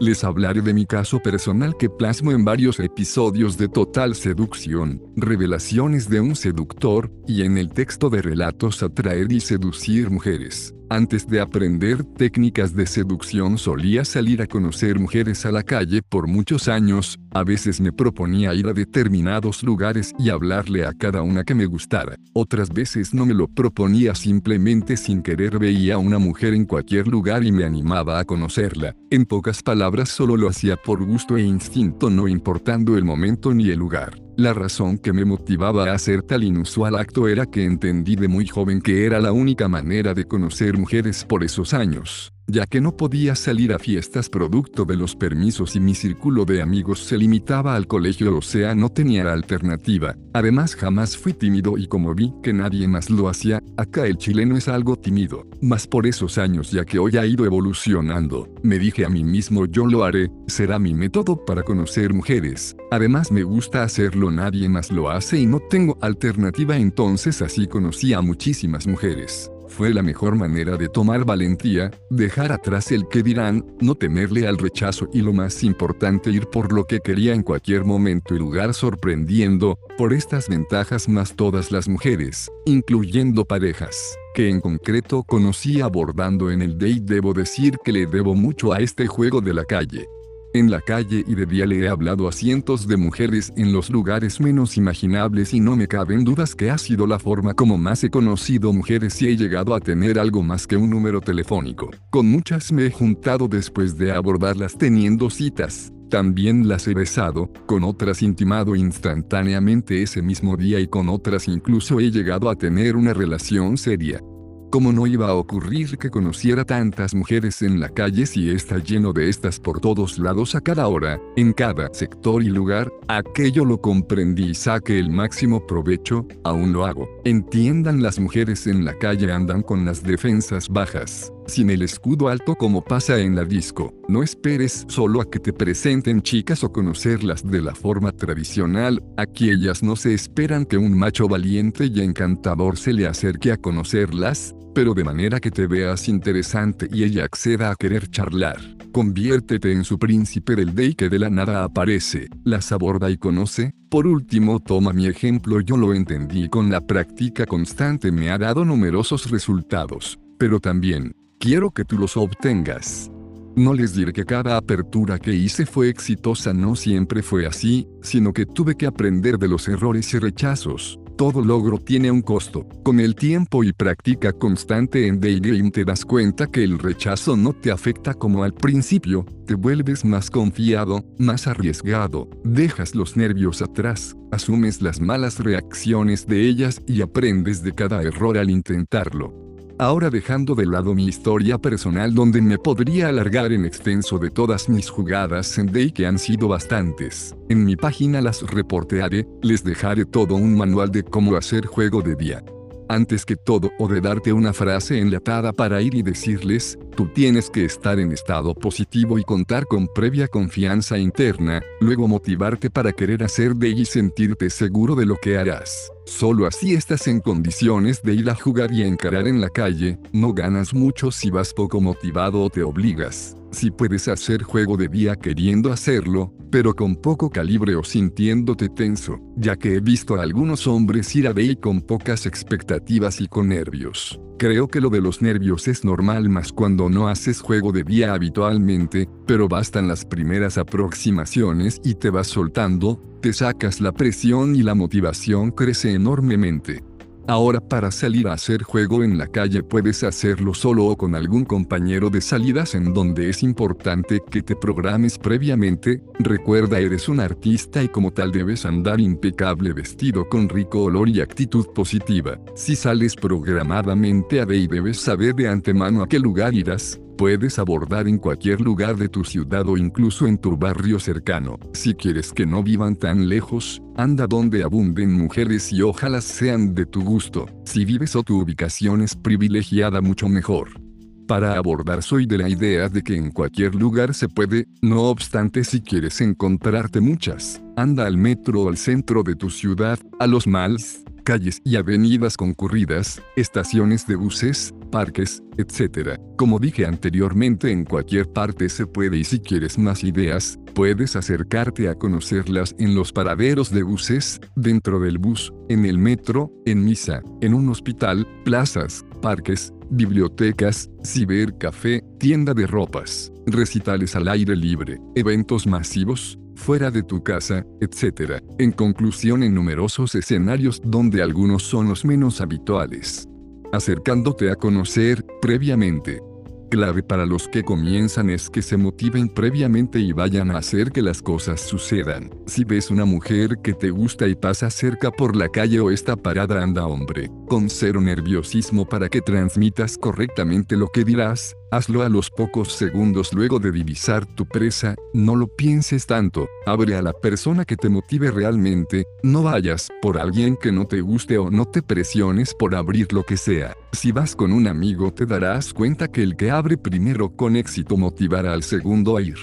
Les 0.00 0.22
hablaré 0.24 0.62
de 0.62 0.72
mi 0.72 0.86
caso 0.86 1.18
personal 1.18 1.76
que 1.76 1.90
plasmo 1.90 2.30
en 2.32 2.44
varios 2.44 2.78
episodios 2.78 3.58
de 3.58 3.68
Total 3.68 4.14
Seducción, 4.14 5.02
Revelaciones 5.16 6.08
de 6.08 6.20
un 6.20 6.36
seductor, 6.36 7.10
y 7.26 7.42
en 7.42 7.58
el 7.58 7.70
texto 7.70 8.08
de 8.08 8.22
relatos 8.22 8.82
Atraer 8.82 9.32
y 9.32 9.40
seducir 9.40 10.08
mujeres. 10.10 10.72
Antes 10.90 11.26
de 11.26 11.38
aprender 11.40 12.02
técnicas 12.02 12.74
de 12.74 12.86
seducción 12.86 13.58
solía 13.58 14.06
salir 14.06 14.40
a 14.40 14.46
conocer 14.46 14.98
mujeres 14.98 15.44
a 15.44 15.52
la 15.52 15.62
calle 15.62 16.00
por 16.00 16.26
muchos 16.28 16.66
años, 16.66 17.18
a 17.30 17.44
veces 17.44 17.78
me 17.78 17.92
proponía 17.92 18.54
ir 18.54 18.66
a 18.68 18.72
determinados 18.72 19.62
lugares 19.62 20.14
y 20.18 20.30
hablarle 20.30 20.86
a 20.86 20.94
cada 20.94 21.20
una 21.20 21.44
que 21.44 21.54
me 21.54 21.66
gustara, 21.66 22.16
otras 22.32 22.70
veces 22.70 23.12
no 23.12 23.26
me 23.26 23.34
lo 23.34 23.48
proponía 23.48 24.14
simplemente 24.14 24.96
sin 24.96 25.20
querer 25.20 25.58
veía 25.58 25.96
a 25.96 25.98
una 25.98 26.18
mujer 26.18 26.54
en 26.54 26.64
cualquier 26.64 27.06
lugar 27.06 27.44
y 27.44 27.52
me 27.52 27.64
animaba 27.64 28.18
a 28.18 28.24
conocerla, 28.24 28.96
en 29.10 29.26
pocas 29.26 29.62
palabras 29.62 30.08
solo 30.08 30.38
lo 30.38 30.48
hacía 30.48 30.76
por 30.76 31.04
gusto 31.04 31.36
e 31.36 31.42
instinto 31.42 32.08
no 32.08 32.28
importando 32.28 32.96
el 32.96 33.04
momento 33.04 33.52
ni 33.52 33.68
el 33.68 33.78
lugar. 33.78 34.27
La 34.38 34.54
razón 34.54 34.98
que 34.98 35.12
me 35.12 35.24
motivaba 35.24 35.90
a 35.90 35.94
hacer 35.94 36.22
tal 36.22 36.44
inusual 36.44 36.94
acto 36.94 37.26
era 37.26 37.44
que 37.44 37.64
entendí 37.64 38.14
de 38.14 38.28
muy 38.28 38.46
joven 38.46 38.80
que 38.80 39.04
era 39.04 39.18
la 39.18 39.32
única 39.32 39.66
manera 39.66 40.14
de 40.14 40.26
conocer 40.26 40.78
mujeres 40.78 41.24
por 41.24 41.42
esos 41.42 41.74
años 41.74 42.32
ya 42.48 42.66
que 42.66 42.80
no 42.80 42.96
podía 42.96 43.34
salir 43.34 43.72
a 43.74 43.78
fiestas 43.78 44.30
producto 44.30 44.86
de 44.86 44.96
los 44.96 45.14
permisos 45.14 45.76
y 45.76 45.80
mi 45.80 45.94
círculo 45.94 46.46
de 46.46 46.62
amigos 46.62 47.04
se 47.04 47.18
limitaba 47.18 47.76
al 47.76 47.86
colegio 47.86 48.38
o 48.38 48.42
sea 48.42 48.74
no 48.74 48.88
tenía 48.88 49.30
alternativa. 49.30 50.16
Además 50.32 50.74
jamás 50.74 51.16
fui 51.16 51.34
tímido 51.34 51.76
y 51.76 51.86
como 51.86 52.14
vi 52.14 52.32
que 52.42 52.54
nadie 52.54 52.88
más 52.88 53.10
lo 53.10 53.28
hacía, 53.28 53.62
acá 53.76 54.06
el 54.06 54.16
chileno 54.16 54.56
es 54.56 54.68
algo 54.68 54.96
tímido, 54.96 55.46
más 55.60 55.86
por 55.86 56.06
esos 56.06 56.38
años 56.38 56.70
ya 56.70 56.84
que 56.84 56.98
hoy 56.98 57.16
ha 57.18 57.26
ido 57.26 57.44
evolucionando, 57.44 58.48
me 58.62 58.78
dije 58.78 59.04
a 59.04 59.10
mí 59.10 59.24
mismo 59.24 59.66
yo 59.66 59.86
lo 59.86 60.04
haré, 60.04 60.30
será 60.46 60.78
mi 60.78 60.94
método 60.94 61.44
para 61.44 61.62
conocer 61.62 62.14
mujeres. 62.14 62.74
Además 62.90 63.30
me 63.30 63.42
gusta 63.42 63.82
hacerlo 63.82 64.30
nadie 64.30 64.68
más 64.68 64.90
lo 64.90 65.10
hace 65.10 65.38
y 65.38 65.46
no 65.46 65.60
tengo 65.60 65.98
alternativa 66.00 66.76
entonces 66.78 67.42
así 67.42 67.66
conocí 67.66 68.14
a 68.14 68.22
muchísimas 68.22 68.86
mujeres. 68.86 69.50
Fue 69.78 69.94
la 69.94 70.02
mejor 70.02 70.34
manera 70.34 70.76
de 70.76 70.88
tomar 70.88 71.24
valentía, 71.24 71.92
dejar 72.10 72.50
atrás 72.50 72.90
el 72.90 73.06
que 73.06 73.22
dirán, 73.22 73.64
no 73.80 73.94
temerle 73.94 74.48
al 74.48 74.58
rechazo 74.58 75.08
y 75.12 75.22
lo 75.22 75.32
más 75.32 75.62
importante 75.62 76.30
ir 76.30 76.48
por 76.48 76.72
lo 76.72 76.84
que 76.84 76.98
quería 76.98 77.32
en 77.32 77.44
cualquier 77.44 77.84
momento 77.84 78.34
y 78.34 78.40
lugar 78.40 78.74
sorprendiendo, 78.74 79.78
por 79.96 80.12
estas 80.12 80.48
ventajas 80.48 81.08
más 81.08 81.36
todas 81.36 81.70
las 81.70 81.88
mujeres, 81.88 82.50
incluyendo 82.66 83.44
parejas, 83.44 84.18
que 84.34 84.48
en 84.48 84.60
concreto 84.60 85.22
conocí 85.22 85.80
abordando 85.80 86.50
en 86.50 86.60
el 86.60 86.76
date 86.76 87.02
debo 87.02 87.32
decir 87.32 87.76
que 87.84 87.92
le 87.92 88.06
debo 88.06 88.34
mucho 88.34 88.72
a 88.72 88.80
este 88.80 89.06
juego 89.06 89.40
de 89.40 89.54
la 89.54 89.64
calle. 89.64 90.08
En 90.54 90.70
la 90.70 90.80
calle 90.80 91.24
y 91.26 91.34
de 91.34 91.44
día 91.44 91.66
le 91.66 91.80
he 91.80 91.88
hablado 91.88 92.26
a 92.26 92.32
cientos 92.32 92.88
de 92.88 92.96
mujeres 92.96 93.52
en 93.56 93.70
los 93.70 93.90
lugares 93.90 94.40
menos 94.40 94.78
imaginables 94.78 95.52
y 95.52 95.60
no 95.60 95.76
me 95.76 95.86
caben 95.86 96.24
dudas 96.24 96.54
que 96.54 96.70
ha 96.70 96.78
sido 96.78 97.06
la 97.06 97.18
forma 97.18 97.52
como 97.52 97.76
más 97.76 98.02
he 98.02 98.08
conocido 98.08 98.72
mujeres 98.72 99.20
y 99.20 99.28
he 99.28 99.36
llegado 99.36 99.74
a 99.74 99.80
tener 99.80 100.18
algo 100.18 100.42
más 100.42 100.66
que 100.66 100.78
un 100.78 100.88
número 100.88 101.20
telefónico. 101.20 101.90
Con 102.08 102.30
muchas 102.30 102.72
me 102.72 102.86
he 102.86 102.90
juntado 102.90 103.46
después 103.46 103.98
de 103.98 104.12
abordarlas 104.12 104.78
teniendo 104.78 105.28
citas. 105.28 105.92
También 106.08 106.66
las 106.66 106.88
he 106.88 106.94
besado, 106.94 107.50
con 107.66 107.84
otras 107.84 108.22
intimado 108.22 108.74
instantáneamente 108.74 110.02
ese 110.02 110.22
mismo 110.22 110.56
día 110.56 110.80
y 110.80 110.86
con 110.86 111.10
otras 111.10 111.46
incluso 111.46 112.00
he 112.00 112.10
llegado 112.10 112.48
a 112.48 112.56
tener 112.56 112.96
una 112.96 113.12
relación 113.12 113.76
seria. 113.76 114.22
¿Cómo 114.70 114.92
no 114.92 115.06
iba 115.06 115.28
a 115.28 115.34
ocurrir 115.34 115.96
que 115.96 116.10
conociera 116.10 116.62
tantas 116.62 117.14
mujeres 117.14 117.62
en 117.62 117.80
la 117.80 117.88
calle 117.88 118.26
si 118.26 118.50
está 118.50 118.76
lleno 118.76 119.14
de 119.14 119.30
estas 119.30 119.58
por 119.58 119.80
todos 119.80 120.18
lados 120.18 120.54
a 120.54 120.60
cada 120.60 120.88
hora, 120.88 121.18
en 121.36 121.54
cada 121.54 121.88
sector 121.94 122.42
y 122.42 122.50
lugar? 122.50 122.92
Aquello 123.08 123.64
lo 123.64 123.80
comprendí 123.80 124.50
y 124.50 124.54
saqué 124.54 124.98
el 124.98 125.08
máximo 125.08 125.66
provecho, 125.66 126.26
aún 126.44 126.74
lo 126.74 126.84
hago. 126.84 127.08
Entiendan 127.24 128.02
las 128.02 128.18
mujeres 128.18 128.66
en 128.66 128.84
la 128.84 128.92
calle 128.98 129.32
andan 129.32 129.62
con 129.62 129.86
las 129.86 130.02
defensas 130.02 130.68
bajas, 130.68 131.32
sin 131.46 131.70
el 131.70 131.80
escudo 131.80 132.28
alto 132.28 132.54
como 132.54 132.84
pasa 132.84 133.18
en 133.18 133.36
la 133.36 133.46
disco. 133.46 133.94
No 134.06 134.22
esperes 134.22 134.84
solo 134.88 135.22
a 135.22 135.30
que 135.30 135.40
te 135.40 135.54
presenten 135.54 136.20
chicas 136.20 136.62
o 136.62 136.70
conocerlas 136.70 137.42
de 137.42 137.62
la 137.62 137.74
forma 137.74 138.12
tradicional, 138.12 139.02
aquí 139.16 139.48
ellas 139.48 139.82
no 139.82 139.96
se 139.96 140.12
esperan 140.12 140.66
que 140.66 140.76
un 140.76 140.96
macho 140.96 141.26
valiente 141.26 141.86
y 141.86 142.00
encantador 142.00 142.76
se 142.76 142.92
le 142.92 143.06
acerque 143.06 143.52
a 143.52 143.56
conocerlas, 143.56 144.54
pero 144.74 144.94
de 144.94 145.04
manera 145.04 145.40
que 145.40 145.50
te 145.50 145.66
veas 145.66 146.08
interesante 146.08 146.88
y 146.92 147.04
ella 147.04 147.24
acceda 147.24 147.70
a 147.70 147.76
querer 147.76 148.08
charlar. 148.10 148.56
Conviértete 148.92 149.72
en 149.72 149.84
su 149.84 149.98
príncipe 149.98 150.56
del 150.56 150.74
day 150.74 150.94
que 150.94 151.08
de 151.08 151.18
la 151.18 151.30
nada 151.30 151.64
aparece, 151.64 152.28
las 152.44 152.72
aborda 152.72 153.10
y 153.10 153.16
conoce. 153.16 153.72
Por 153.90 154.06
último, 154.06 154.60
toma 154.60 154.92
mi 154.92 155.06
ejemplo, 155.06 155.60
yo 155.60 155.76
lo 155.76 155.94
entendí 155.94 156.48
con 156.48 156.70
la 156.70 156.80
práctica 156.80 157.46
constante 157.46 158.12
me 158.12 158.30
ha 158.30 158.38
dado 158.38 158.64
numerosos 158.64 159.30
resultados, 159.30 160.18
pero 160.38 160.60
también, 160.60 161.12
quiero 161.38 161.70
que 161.70 161.84
tú 161.84 161.98
los 161.98 162.16
obtengas. 162.16 163.10
No 163.56 163.74
les 163.74 163.94
diré 163.94 164.12
que 164.12 164.24
cada 164.24 164.56
apertura 164.56 165.18
que 165.18 165.34
hice 165.34 165.66
fue 165.66 165.88
exitosa, 165.88 166.52
no 166.52 166.76
siempre 166.76 167.22
fue 167.22 167.46
así, 167.46 167.88
sino 168.02 168.32
que 168.32 168.46
tuve 168.46 168.76
que 168.76 168.86
aprender 168.86 169.36
de 169.38 169.48
los 169.48 169.66
errores 169.68 170.14
y 170.14 170.18
rechazos. 170.18 171.00
Todo 171.18 171.44
logro 171.44 171.78
tiene 171.78 172.12
un 172.12 172.22
costo. 172.22 172.64
Con 172.84 173.00
el 173.00 173.16
tiempo 173.16 173.64
y 173.64 173.72
práctica 173.72 174.32
constante 174.32 175.08
en 175.08 175.18
Daygame 175.18 175.72
te 175.72 175.84
das 175.84 176.04
cuenta 176.04 176.46
que 176.46 176.62
el 176.62 176.78
rechazo 176.78 177.36
no 177.36 177.52
te 177.52 177.72
afecta 177.72 178.14
como 178.14 178.44
al 178.44 178.54
principio, 178.54 179.26
te 179.44 179.54
vuelves 179.54 180.04
más 180.04 180.30
confiado, 180.30 181.04
más 181.18 181.48
arriesgado, 181.48 182.30
dejas 182.44 182.94
los 182.94 183.16
nervios 183.16 183.62
atrás, 183.62 184.16
asumes 184.30 184.80
las 184.80 185.00
malas 185.00 185.40
reacciones 185.40 186.24
de 186.24 186.48
ellas 186.48 186.80
y 186.86 187.02
aprendes 187.02 187.64
de 187.64 187.74
cada 187.74 188.00
error 188.00 188.38
al 188.38 188.48
intentarlo. 188.48 189.47
Ahora 189.80 190.10
dejando 190.10 190.56
de 190.56 190.66
lado 190.66 190.92
mi 190.92 191.06
historia 191.06 191.56
personal 191.56 192.12
donde 192.12 192.42
me 192.42 192.58
podría 192.58 193.08
alargar 193.08 193.52
en 193.52 193.64
extenso 193.64 194.18
de 194.18 194.28
todas 194.28 194.68
mis 194.68 194.90
jugadas 194.90 195.56
en 195.56 195.70
Day 195.70 195.92
que 195.92 196.04
han 196.04 196.18
sido 196.18 196.48
bastantes, 196.48 197.36
en 197.48 197.64
mi 197.64 197.76
página 197.76 198.20
las 198.20 198.42
reportearé, 198.42 199.28
les 199.40 199.62
dejaré 199.62 200.04
todo 200.04 200.34
un 200.34 200.56
manual 200.56 200.90
de 200.90 201.04
cómo 201.04 201.36
hacer 201.36 201.66
juego 201.66 202.02
de 202.02 202.16
día 202.16 202.42
antes 202.88 203.24
que 203.24 203.36
todo 203.36 203.70
o 203.78 203.88
de 203.88 204.00
darte 204.00 204.32
una 204.32 204.52
frase 204.52 204.98
enlatada 204.98 205.52
para 205.52 205.80
ir 205.80 205.94
y 205.94 206.02
decirles, 206.02 206.78
tú 206.96 207.06
tienes 207.06 207.50
que 207.50 207.64
estar 207.64 207.98
en 207.98 208.12
estado 208.12 208.54
positivo 208.54 209.18
y 209.18 209.24
contar 209.24 209.66
con 209.66 209.88
previa 209.88 210.28
confianza 210.28 210.98
interna, 210.98 211.62
luego 211.80 212.08
motivarte 212.08 212.70
para 212.70 212.92
querer 212.92 213.22
hacer 213.22 213.54
de 213.54 213.68
y 213.68 213.84
sentirte 213.84 214.50
seguro 214.50 214.94
de 214.94 215.06
lo 215.06 215.16
que 215.16 215.38
harás. 215.38 215.90
Solo 216.04 216.46
así 216.46 216.74
estás 216.74 217.06
en 217.06 217.20
condiciones 217.20 218.02
de 218.02 218.14
ir 218.14 218.30
a 218.30 218.34
jugar 218.34 218.72
y 218.72 218.82
encarar 218.82 219.28
en 219.28 219.40
la 219.40 219.50
calle, 219.50 219.98
no 220.12 220.32
ganas 220.32 220.74
mucho 220.74 221.10
si 221.10 221.30
vas 221.30 221.54
poco 221.54 221.80
motivado 221.80 222.42
o 222.42 222.50
te 222.50 222.62
obligas. 222.62 223.37
Si 223.50 223.70
puedes 223.70 224.08
hacer 224.08 224.42
juego 224.42 224.76
de 224.76 224.88
día 224.88 225.16
queriendo 225.16 225.72
hacerlo, 225.72 226.34
pero 226.50 226.74
con 226.74 226.96
poco 226.96 227.30
calibre 227.30 227.74
o 227.76 227.82
sintiéndote 227.82 228.68
tenso, 228.68 229.20
ya 229.36 229.56
que 229.56 229.74
he 229.74 229.80
visto 229.80 230.16
a 230.16 230.22
algunos 230.22 230.66
hombres 230.66 231.14
ir 231.16 231.28
a 231.28 231.32
day 231.32 231.56
con 231.56 231.80
pocas 231.80 232.26
expectativas 232.26 233.20
y 233.20 233.28
con 233.28 233.48
nervios. 233.48 234.20
Creo 234.38 234.68
que 234.68 234.80
lo 234.80 234.90
de 234.90 235.00
los 235.00 235.20
nervios 235.20 235.66
es 235.66 235.84
normal 235.84 236.28
más 236.28 236.52
cuando 236.52 236.88
no 236.88 237.08
haces 237.08 237.40
juego 237.40 237.72
de 237.72 237.82
día 237.82 238.14
habitualmente, 238.14 239.08
pero 239.26 239.48
bastan 239.48 239.88
las 239.88 240.04
primeras 240.04 240.58
aproximaciones 240.58 241.80
y 241.82 241.94
te 241.94 242.10
vas 242.10 242.28
soltando, 242.28 243.02
te 243.20 243.32
sacas 243.32 243.80
la 243.80 243.92
presión 243.92 244.54
y 244.54 244.62
la 244.62 244.74
motivación 244.74 245.50
crece 245.50 245.92
enormemente. 245.92 246.84
Ahora 247.28 247.60
para 247.60 247.90
salir 247.90 248.26
a 248.26 248.32
hacer 248.32 248.62
juego 248.62 249.04
en 249.04 249.18
la 249.18 249.26
calle 249.26 249.62
puedes 249.62 250.02
hacerlo 250.02 250.54
solo 250.54 250.86
o 250.86 250.96
con 250.96 251.14
algún 251.14 251.44
compañero 251.44 252.08
de 252.08 252.22
salidas 252.22 252.74
en 252.74 252.94
donde 252.94 253.28
es 253.28 253.42
importante 253.42 254.22
que 254.30 254.40
te 254.40 254.56
programes 254.56 255.18
previamente, 255.18 256.02
recuerda 256.20 256.78
eres 256.78 257.06
un 257.06 257.20
artista 257.20 257.82
y 257.82 257.88
como 257.88 258.12
tal 258.12 258.32
debes 258.32 258.64
andar 258.64 258.98
impecable 258.98 259.74
vestido 259.74 260.26
con 260.26 260.48
rico 260.48 260.84
olor 260.84 261.10
y 261.10 261.20
actitud 261.20 261.66
positiva. 261.74 262.40
Si 262.56 262.74
sales 262.74 263.14
programadamente 263.14 264.40
a 264.40 264.44
y 264.50 264.66
debes 264.66 264.98
saber 264.98 265.34
de 265.34 265.48
antemano 265.48 266.02
a 266.02 266.08
qué 266.08 266.18
lugar 266.18 266.54
irás, 266.54 266.98
puedes 267.18 267.58
abordar 267.58 268.06
en 268.06 268.16
cualquier 268.16 268.60
lugar 268.60 268.96
de 268.96 269.08
tu 269.08 269.24
ciudad 269.24 269.68
o 269.68 269.76
incluso 269.76 270.26
en 270.28 270.38
tu 270.38 270.56
barrio 270.56 271.00
cercano. 271.00 271.58
Si 271.74 271.92
quieres 271.92 272.32
que 272.32 272.46
no 272.46 272.62
vivan 272.62 272.94
tan 272.94 273.28
lejos, 273.28 273.82
anda 273.96 274.28
donde 274.28 274.62
abunden 274.62 275.12
mujeres 275.12 275.72
y 275.72 275.82
ojalá 275.82 276.20
sean 276.20 276.74
de 276.74 276.86
tu 276.86 277.02
gusto. 277.02 277.46
Si 277.64 277.84
vives 277.84 278.14
o 278.14 278.22
tu 278.22 278.40
ubicación 278.40 279.02
es 279.02 279.16
privilegiada 279.16 280.00
mucho 280.00 280.28
mejor. 280.28 280.80
Para 281.26 281.58
abordar 281.58 282.02
soy 282.04 282.24
de 282.24 282.38
la 282.38 282.48
idea 282.48 282.88
de 282.88 283.02
que 283.02 283.16
en 283.16 283.32
cualquier 283.32 283.74
lugar 283.74 284.14
se 284.14 284.28
puede, 284.28 284.66
no 284.80 285.02
obstante 285.02 285.64
si 285.64 285.80
quieres 285.80 286.20
encontrarte 286.20 287.00
muchas, 287.00 287.60
anda 287.76 288.06
al 288.06 288.16
metro 288.16 288.62
o 288.62 288.68
al 288.68 288.78
centro 288.78 289.24
de 289.24 289.34
tu 289.34 289.50
ciudad, 289.50 289.98
a 290.20 290.26
los 290.26 290.46
malls, 290.46 291.04
calles 291.24 291.60
y 291.64 291.76
avenidas 291.76 292.38
concurridas, 292.38 293.20
estaciones 293.36 294.06
de 294.06 294.16
buses, 294.16 294.72
parques, 294.90 295.42
etc. 295.56 296.18
Como 296.36 296.58
dije 296.58 296.86
anteriormente 296.86 297.70
en 297.70 297.84
cualquier 297.84 298.28
parte 298.32 298.68
se 298.68 298.86
puede 298.86 299.18
y 299.18 299.24
si 299.24 299.40
quieres 299.40 299.78
más 299.78 300.04
ideas, 300.04 300.58
puedes 300.74 301.16
acercarte 301.16 301.88
a 301.88 301.94
conocerlas 301.94 302.74
en 302.78 302.94
los 302.94 303.12
paraderos 303.12 303.70
de 303.70 303.82
buses, 303.82 304.40
dentro 304.56 305.00
del 305.00 305.18
bus, 305.18 305.52
en 305.68 305.84
el 305.84 305.98
metro, 305.98 306.52
en 306.66 306.84
misa, 306.84 307.22
en 307.40 307.54
un 307.54 307.68
hospital, 307.68 308.26
plazas, 308.44 309.04
parques, 309.20 309.72
bibliotecas, 309.90 310.90
cibercafé, 311.04 312.02
tienda 312.18 312.54
de 312.54 312.66
ropas, 312.66 313.32
recitales 313.46 314.14
al 314.16 314.28
aire 314.28 314.54
libre, 314.54 315.00
eventos 315.14 315.66
masivos, 315.66 316.38
fuera 316.54 316.90
de 316.90 317.02
tu 317.02 317.22
casa, 317.22 317.64
etc. 317.80 318.42
En 318.58 318.72
conclusión 318.72 319.42
en 319.42 319.54
numerosos 319.54 320.14
escenarios 320.14 320.80
donde 320.84 321.22
algunos 321.22 321.62
son 321.62 321.88
los 321.88 322.04
menos 322.04 322.40
habituales. 322.40 323.28
Acercándote 323.72 324.50
a 324.50 324.56
conocer, 324.56 325.26
previamente, 325.42 326.22
clave 326.68 327.02
para 327.02 327.26
los 327.26 327.48
que 327.48 327.62
comienzan 327.62 328.30
es 328.30 328.50
que 328.50 328.62
se 328.62 328.76
motiven 328.76 329.28
previamente 329.28 329.98
y 329.98 330.12
vayan 330.12 330.50
a 330.50 330.58
hacer 330.58 330.92
que 330.92 331.02
las 331.02 331.22
cosas 331.22 331.60
sucedan. 331.60 332.30
Si 332.46 332.64
ves 332.64 332.90
una 332.90 333.04
mujer 333.04 333.58
que 333.62 333.72
te 333.72 333.90
gusta 333.90 334.26
y 334.26 334.34
pasa 334.34 334.70
cerca 334.70 335.10
por 335.10 335.34
la 335.34 335.48
calle 335.48 335.80
o 335.80 335.90
está 335.90 336.16
parada 336.16 336.62
anda 336.62 336.86
hombre, 336.86 337.30
con 337.48 337.70
cero 337.70 338.00
nerviosismo 338.00 338.88
para 338.88 339.08
que 339.08 339.20
transmitas 339.20 339.98
correctamente 339.98 340.76
lo 340.76 340.88
que 340.88 341.04
dirás, 341.04 341.56
Hazlo 341.70 342.02
a 342.02 342.08
los 342.08 342.30
pocos 342.30 342.72
segundos 342.72 343.34
luego 343.34 343.58
de 343.58 343.70
divisar 343.70 344.24
tu 344.24 344.46
presa, 344.46 344.94
no 345.12 345.36
lo 345.36 345.48
pienses 345.48 346.06
tanto, 346.06 346.48
abre 346.64 346.96
a 346.96 347.02
la 347.02 347.12
persona 347.12 347.66
que 347.66 347.76
te 347.76 347.90
motive 347.90 348.30
realmente, 348.30 349.04
no 349.22 349.42
vayas 349.42 349.88
por 350.00 350.16
alguien 350.16 350.56
que 350.56 350.72
no 350.72 350.86
te 350.86 351.02
guste 351.02 351.36
o 351.36 351.50
no 351.50 351.66
te 351.66 351.82
presiones 351.82 352.54
por 352.54 352.74
abrir 352.74 353.12
lo 353.12 353.22
que 353.22 353.36
sea. 353.36 353.76
Si 353.92 354.12
vas 354.12 354.36
con 354.36 354.52
un 354.52 354.66
amigo 354.66 355.12
te 355.12 355.26
darás 355.26 355.72
cuenta 355.72 356.08
que 356.08 356.22
el 356.22 356.36
que 356.36 356.50
abre 356.50 356.76
primero 356.76 357.34
con 357.34 357.56
éxito 357.56 357.96
motivará 357.96 358.52
al 358.52 358.62
segundo 358.62 359.16
a 359.16 359.22
ir. 359.22 359.38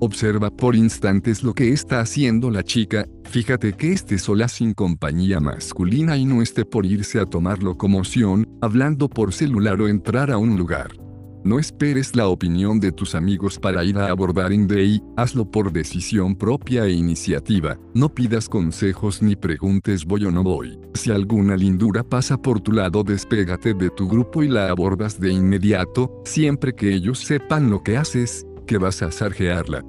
Observa 0.00 0.50
por 0.50 0.76
instantes 0.76 1.42
lo 1.42 1.54
que 1.54 1.72
está 1.72 2.00
haciendo 2.00 2.50
la 2.50 2.62
chica, 2.62 3.06
fíjate 3.24 3.72
que 3.72 3.92
esté 3.92 4.18
sola 4.18 4.46
sin 4.46 4.72
compañía 4.72 5.40
masculina 5.40 6.16
y 6.16 6.24
no 6.24 6.40
esté 6.40 6.64
por 6.64 6.86
irse 6.86 7.18
a 7.18 7.26
tomar 7.26 7.62
locomoción, 7.64 8.46
hablando 8.60 9.08
por 9.08 9.32
celular 9.32 9.80
o 9.80 9.88
entrar 9.88 10.30
a 10.30 10.38
un 10.38 10.56
lugar. 10.56 10.92
No 11.44 11.58
esperes 11.58 12.16
la 12.16 12.28
opinión 12.28 12.80
de 12.80 12.92
tus 12.92 13.14
amigos 13.14 13.58
para 13.58 13.84
ir 13.84 13.98
a 13.98 14.08
abordar 14.08 14.52
en 14.52 14.66
Day, 14.66 15.02
hazlo 15.16 15.50
por 15.50 15.72
decisión 15.72 16.36
propia 16.36 16.86
e 16.86 16.92
iniciativa. 16.92 17.78
No 17.94 18.12
pidas 18.12 18.48
consejos 18.48 19.22
ni 19.22 19.36
preguntes 19.36 20.04
voy 20.04 20.24
o 20.24 20.30
no 20.30 20.42
voy. 20.42 20.78
Si 20.94 21.10
alguna 21.10 21.56
lindura 21.56 22.02
pasa 22.02 22.36
por 22.36 22.60
tu 22.60 22.72
lado, 22.72 23.04
despégate 23.04 23.74
de 23.74 23.90
tu 23.90 24.08
grupo 24.08 24.42
y 24.42 24.48
la 24.48 24.68
abordas 24.68 25.20
de 25.20 25.32
inmediato, 25.32 26.22
siempre 26.24 26.74
que 26.74 26.92
ellos 26.92 27.20
sepan 27.20 27.70
lo 27.70 27.82
que 27.82 27.96
haces, 27.96 28.46
que 28.66 28.78
vas 28.78 29.02
a 29.02 29.10
sarjearla. 29.10 29.84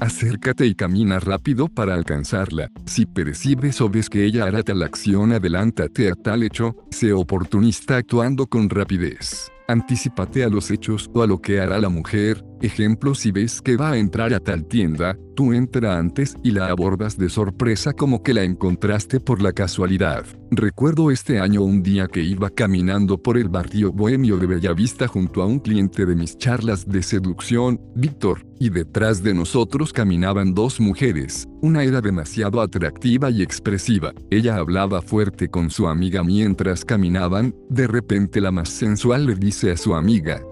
Acércate 0.00 0.64
y 0.64 0.74
camina 0.74 1.20
rápido 1.20 1.68
para 1.68 1.94
alcanzarla. 1.94 2.70
Si 2.86 3.04
percibes 3.04 3.82
o 3.82 3.90
ves 3.90 4.08
que 4.08 4.24
ella 4.24 4.44
hará 4.44 4.62
tal 4.62 4.82
acción, 4.82 5.32
adelántate 5.32 6.10
a 6.10 6.14
tal 6.14 6.42
hecho, 6.42 6.74
sé 6.90 7.12
oportunista 7.12 7.98
actuando 7.98 8.46
con 8.46 8.70
rapidez. 8.70 9.52
Anticípate 9.70 10.42
a 10.42 10.48
los 10.48 10.68
hechos 10.72 11.08
o 11.14 11.22
a 11.22 11.28
lo 11.28 11.40
que 11.40 11.60
hará 11.60 11.78
la 11.78 11.88
mujer, 11.88 12.44
ejemplo 12.60 13.14
si 13.14 13.30
ves 13.30 13.62
que 13.62 13.76
va 13.76 13.92
a 13.92 13.98
entrar 13.98 14.34
a 14.34 14.40
tal 14.40 14.64
tienda, 14.64 15.16
tú 15.36 15.52
entra 15.52 15.96
antes 15.96 16.34
y 16.42 16.50
la 16.50 16.66
abordas 16.66 17.16
de 17.16 17.28
sorpresa 17.28 17.92
como 17.92 18.20
que 18.24 18.34
la 18.34 18.42
encontraste 18.42 19.20
por 19.20 19.40
la 19.40 19.52
casualidad. 19.52 20.26
Recuerdo 20.50 21.12
este 21.12 21.38
año 21.38 21.62
un 21.62 21.84
día 21.84 22.08
que 22.08 22.20
iba 22.20 22.50
caminando 22.50 23.22
por 23.22 23.38
el 23.38 23.48
barrio 23.48 23.92
bohemio 23.92 24.38
de 24.38 24.48
Bellavista 24.48 25.06
junto 25.06 25.40
a 25.40 25.46
un 25.46 25.60
cliente 25.60 26.04
de 26.04 26.16
mis 26.16 26.36
charlas 26.36 26.88
de 26.88 27.04
seducción, 27.04 27.80
Víctor, 27.94 28.44
y 28.58 28.70
detrás 28.70 29.22
de 29.22 29.34
nosotros 29.34 29.92
caminaban 29.92 30.52
dos 30.52 30.80
mujeres, 30.80 31.46
una 31.62 31.82
era 31.82 32.00
demasiado 32.00 32.60
atractiva 32.60 33.30
y 33.30 33.42
expresiva, 33.42 34.12
ella 34.30 34.56
hablaba 34.56 35.02
fuerte 35.02 35.48
con 35.48 35.70
su 35.70 35.88
amiga 35.88 36.22
mientras 36.22 36.84
caminaban, 36.84 37.54
de 37.68 37.86
repente 37.86 38.40
la 38.40 38.50
más 38.50 38.68
sensual 38.68 39.26
le 39.26 39.34
dice 39.34 39.70
a 39.72 39.76
su 39.76 39.94
amiga, 39.94 40.42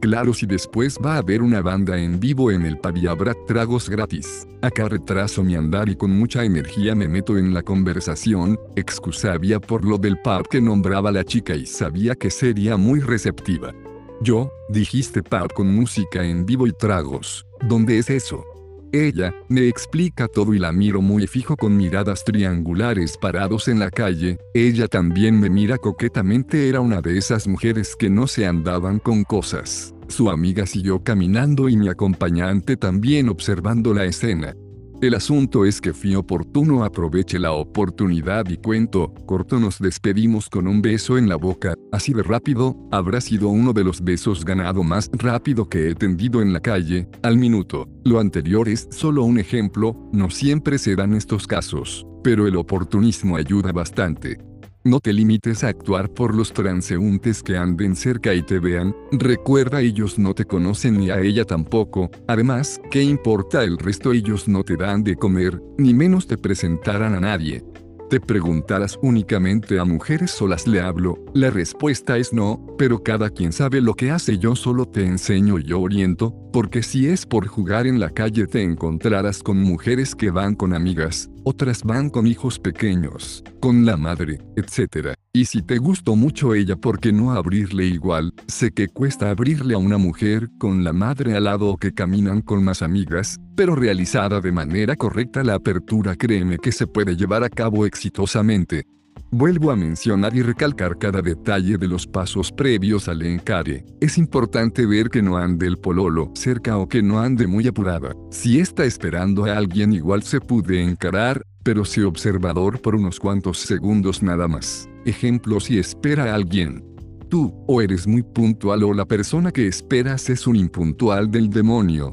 Claro 0.00 0.34
si 0.34 0.46
después 0.46 0.98
va 1.04 1.14
a 1.14 1.18
haber 1.18 1.42
una 1.42 1.62
banda 1.62 1.98
en 1.98 2.20
vivo 2.20 2.50
en 2.50 2.66
el 2.66 2.78
pub 2.78 3.08
habrá 3.08 3.34
tragos 3.46 3.88
gratis. 3.88 4.46
Acá 4.62 4.88
retraso 4.88 5.42
mi 5.42 5.54
andar 5.54 5.88
y 5.88 5.96
con 5.96 6.10
mucha 6.10 6.44
energía 6.44 6.94
me 6.94 7.08
meto 7.08 7.38
en 7.38 7.54
la 7.54 7.62
conversación, 7.62 8.58
excusabia 8.76 9.58
por 9.58 9.84
lo 9.84 9.98
del 9.98 10.18
pub 10.18 10.46
que 10.48 10.60
nombraba 10.60 11.10
la 11.10 11.24
chica 11.24 11.56
y 11.56 11.66
sabía 11.66 12.14
que 12.14 12.30
sería 12.30 12.76
muy 12.76 13.00
receptiva. 13.00 13.74
Yo, 14.20 14.50
dijiste 14.68 15.22
pub 15.22 15.52
con 15.54 15.74
música 15.74 16.22
en 16.24 16.46
vivo 16.46 16.66
y 16.66 16.72
tragos, 16.72 17.46
¿dónde 17.68 17.98
es 17.98 18.10
eso? 18.10 18.44
Ella, 18.92 19.34
me 19.48 19.68
explica 19.68 20.28
todo 20.28 20.54
y 20.54 20.58
la 20.58 20.72
miro 20.72 21.02
muy 21.02 21.26
fijo 21.26 21.56
con 21.56 21.76
miradas 21.76 22.24
triangulares 22.24 23.16
parados 23.18 23.68
en 23.68 23.78
la 23.78 23.90
calle, 23.90 24.38
ella 24.54 24.88
también 24.88 25.38
me 25.40 25.50
mira 25.50 25.76
coquetamente 25.78 26.68
era 26.68 26.80
una 26.80 27.00
de 27.02 27.18
esas 27.18 27.48
mujeres 27.48 27.96
que 27.96 28.08
no 28.08 28.26
se 28.26 28.46
andaban 28.46 28.98
con 28.98 29.24
cosas. 29.24 29.94
Su 30.08 30.30
amiga 30.30 30.66
siguió 30.66 31.02
caminando 31.02 31.68
y 31.68 31.76
mi 31.76 31.88
acompañante 31.88 32.76
también 32.76 33.28
observando 33.28 33.92
la 33.92 34.04
escena. 34.04 34.54
El 35.02 35.12
asunto 35.12 35.66
es 35.66 35.82
que 35.82 35.92
fui 35.92 36.14
oportuno 36.14 36.82
aproveche 36.82 37.38
la 37.38 37.52
oportunidad 37.52 38.48
y 38.48 38.56
cuento, 38.56 39.12
corto 39.26 39.60
nos 39.60 39.78
despedimos 39.78 40.48
con 40.48 40.66
un 40.66 40.80
beso 40.80 41.18
en 41.18 41.28
la 41.28 41.36
boca, 41.36 41.74
así 41.92 42.14
de 42.14 42.22
rápido, 42.22 42.74
habrá 42.90 43.20
sido 43.20 43.50
uno 43.50 43.74
de 43.74 43.84
los 43.84 44.02
besos 44.02 44.42
ganado 44.42 44.82
más 44.82 45.10
rápido 45.12 45.68
que 45.68 45.90
he 45.90 45.94
tendido 45.94 46.40
en 46.40 46.54
la 46.54 46.60
calle, 46.60 47.06
al 47.22 47.36
minuto. 47.36 47.86
Lo 48.04 48.20
anterior 48.20 48.70
es 48.70 48.88
solo 48.90 49.24
un 49.24 49.38
ejemplo, 49.38 50.08
no 50.14 50.30
siempre 50.30 50.78
se 50.78 50.96
dan 50.96 51.12
estos 51.12 51.46
casos, 51.46 52.06
pero 52.24 52.46
el 52.46 52.56
oportunismo 52.56 53.36
ayuda 53.36 53.72
bastante. 53.72 54.38
No 54.86 55.00
te 55.00 55.12
limites 55.12 55.64
a 55.64 55.68
actuar 55.70 56.08
por 56.08 56.32
los 56.32 56.52
transeúntes 56.52 57.42
que 57.42 57.56
anden 57.56 57.96
cerca 57.96 58.32
y 58.34 58.42
te 58.42 58.60
vean, 58.60 58.94
recuerda 59.10 59.80
ellos 59.80 60.16
no 60.16 60.32
te 60.32 60.44
conocen 60.44 61.00
ni 61.00 61.10
a 61.10 61.18
ella 61.18 61.44
tampoco, 61.44 62.08
además, 62.28 62.80
¿qué 62.88 63.02
importa 63.02 63.64
el 63.64 63.78
resto? 63.78 64.12
Ellos 64.12 64.46
no 64.46 64.62
te 64.62 64.76
dan 64.76 65.02
de 65.02 65.16
comer, 65.16 65.60
ni 65.76 65.92
menos 65.92 66.28
te 66.28 66.38
presentarán 66.38 67.14
a 67.14 67.20
nadie. 67.20 67.64
¿Te 68.08 68.20
preguntarás 68.20 68.96
únicamente 69.02 69.80
a 69.80 69.84
mujeres 69.84 70.30
solas 70.30 70.68
le 70.68 70.80
hablo? 70.80 71.18
La 71.34 71.50
respuesta 71.50 72.16
es 72.16 72.32
no, 72.32 72.64
pero 72.78 73.02
cada 73.02 73.30
quien 73.30 73.52
sabe 73.52 73.80
lo 73.80 73.94
que 73.94 74.12
hace 74.12 74.38
yo 74.38 74.54
solo 74.54 74.86
te 74.86 75.04
enseño 75.04 75.58
y 75.58 75.64
yo 75.64 75.80
oriento, 75.80 76.32
porque 76.52 76.84
si 76.84 77.08
es 77.08 77.26
por 77.26 77.48
jugar 77.48 77.88
en 77.88 77.98
la 77.98 78.10
calle 78.10 78.46
te 78.46 78.62
encontrarás 78.62 79.42
con 79.42 79.58
mujeres 79.58 80.14
que 80.14 80.30
van 80.30 80.54
con 80.54 80.72
amigas, 80.72 81.28
otras 81.48 81.84
van 81.84 82.10
con 82.10 82.26
hijos 82.26 82.58
pequeños, 82.58 83.44
con 83.60 83.86
la 83.86 83.96
madre, 83.96 84.40
etc. 84.56 85.14
Y 85.32 85.44
si 85.44 85.62
te 85.62 85.78
gustó 85.78 86.16
mucho 86.16 86.54
ella, 86.54 86.74
¿por 86.74 86.98
qué 86.98 87.12
no 87.12 87.30
abrirle 87.30 87.84
igual? 87.84 88.34
Sé 88.48 88.72
que 88.72 88.88
cuesta 88.88 89.30
abrirle 89.30 89.74
a 89.74 89.78
una 89.78 89.96
mujer 89.96 90.48
con 90.58 90.82
la 90.82 90.92
madre 90.92 91.36
al 91.36 91.44
lado 91.44 91.68
o 91.68 91.76
que 91.76 91.92
caminan 91.92 92.42
con 92.42 92.64
más 92.64 92.82
amigas, 92.82 93.38
pero 93.54 93.76
realizada 93.76 94.40
de 94.40 94.50
manera 94.50 94.96
correcta 94.96 95.44
la 95.44 95.54
apertura 95.54 96.16
créeme 96.16 96.58
que 96.58 96.72
se 96.72 96.88
puede 96.88 97.14
llevar 97.14 97.44
a 97.44 97.48
cabo 97.48 97.86
exitosamente. 97.86 98.84
Vuelvo 99.30 99.70
a 99.70 99.76
mencionar 99.76 100.34
y 100.36 100.42
recalcar 100.42 100.98
cada 100.98 101.20
detalle 101.20 101.76
de 101.78 101.88
los 101.88 102.06
pasos 102.06 102.52
previos 102.52 103.08
al 103.08 103.22
encare. 103.22 103.84
Es 104.00 104.18
importante 104.18 104.86
ver 104.86 105.10
que 105.10 105.22
no 105.22 105.36
ande 105.36 105.66
el 105.66 105.78
pololo 105.78 106.30
cerca 106.34 106.78
o 106.78 106.88
que 106.88 107.02
no 107.02 107.18
ande 107.18 107.46
muy 107.46 107.66
apurada. 107.66 108.14
Si 108.30 108.60
está 108.60 108.84
esperando 108.84 109.44
a 109.44 109.56
alguien 109.56 109.92
igual 109.92 110.22
se 110.22 110.40
puede 110.40 110.82
encarar, 110.82 111.42
pero 111.62 111.84
si 111.84 112.02
observador 112.02 112.80
por 112.80 112.94
unos 112.94 113.18
cuantos 113.18 113.58
segundos 113.58 114.22
nada 114.22 114.46
más. 114.48 114.88
Ejemplo 115.04 115.60
si 115.60 115.78
espera 115.78 116.32
a 116.32 116.34
alguien. 116.34 116.84
Tú, 117.28 117.52
o 117.66 117.82
eres 117.82 118.06
muy 118.06 118.22
puntual 118.22 118.84
o 118.84 118.94
la 118.94 119.04
persona 119.04 119.50
que 119.50 119.66
esperas 119.66 120.30
es 120.30 120.46
un 120.46 120.56
impuntual 120.56 121.30
del 121.30 121.50
demonio. 121.50 122.12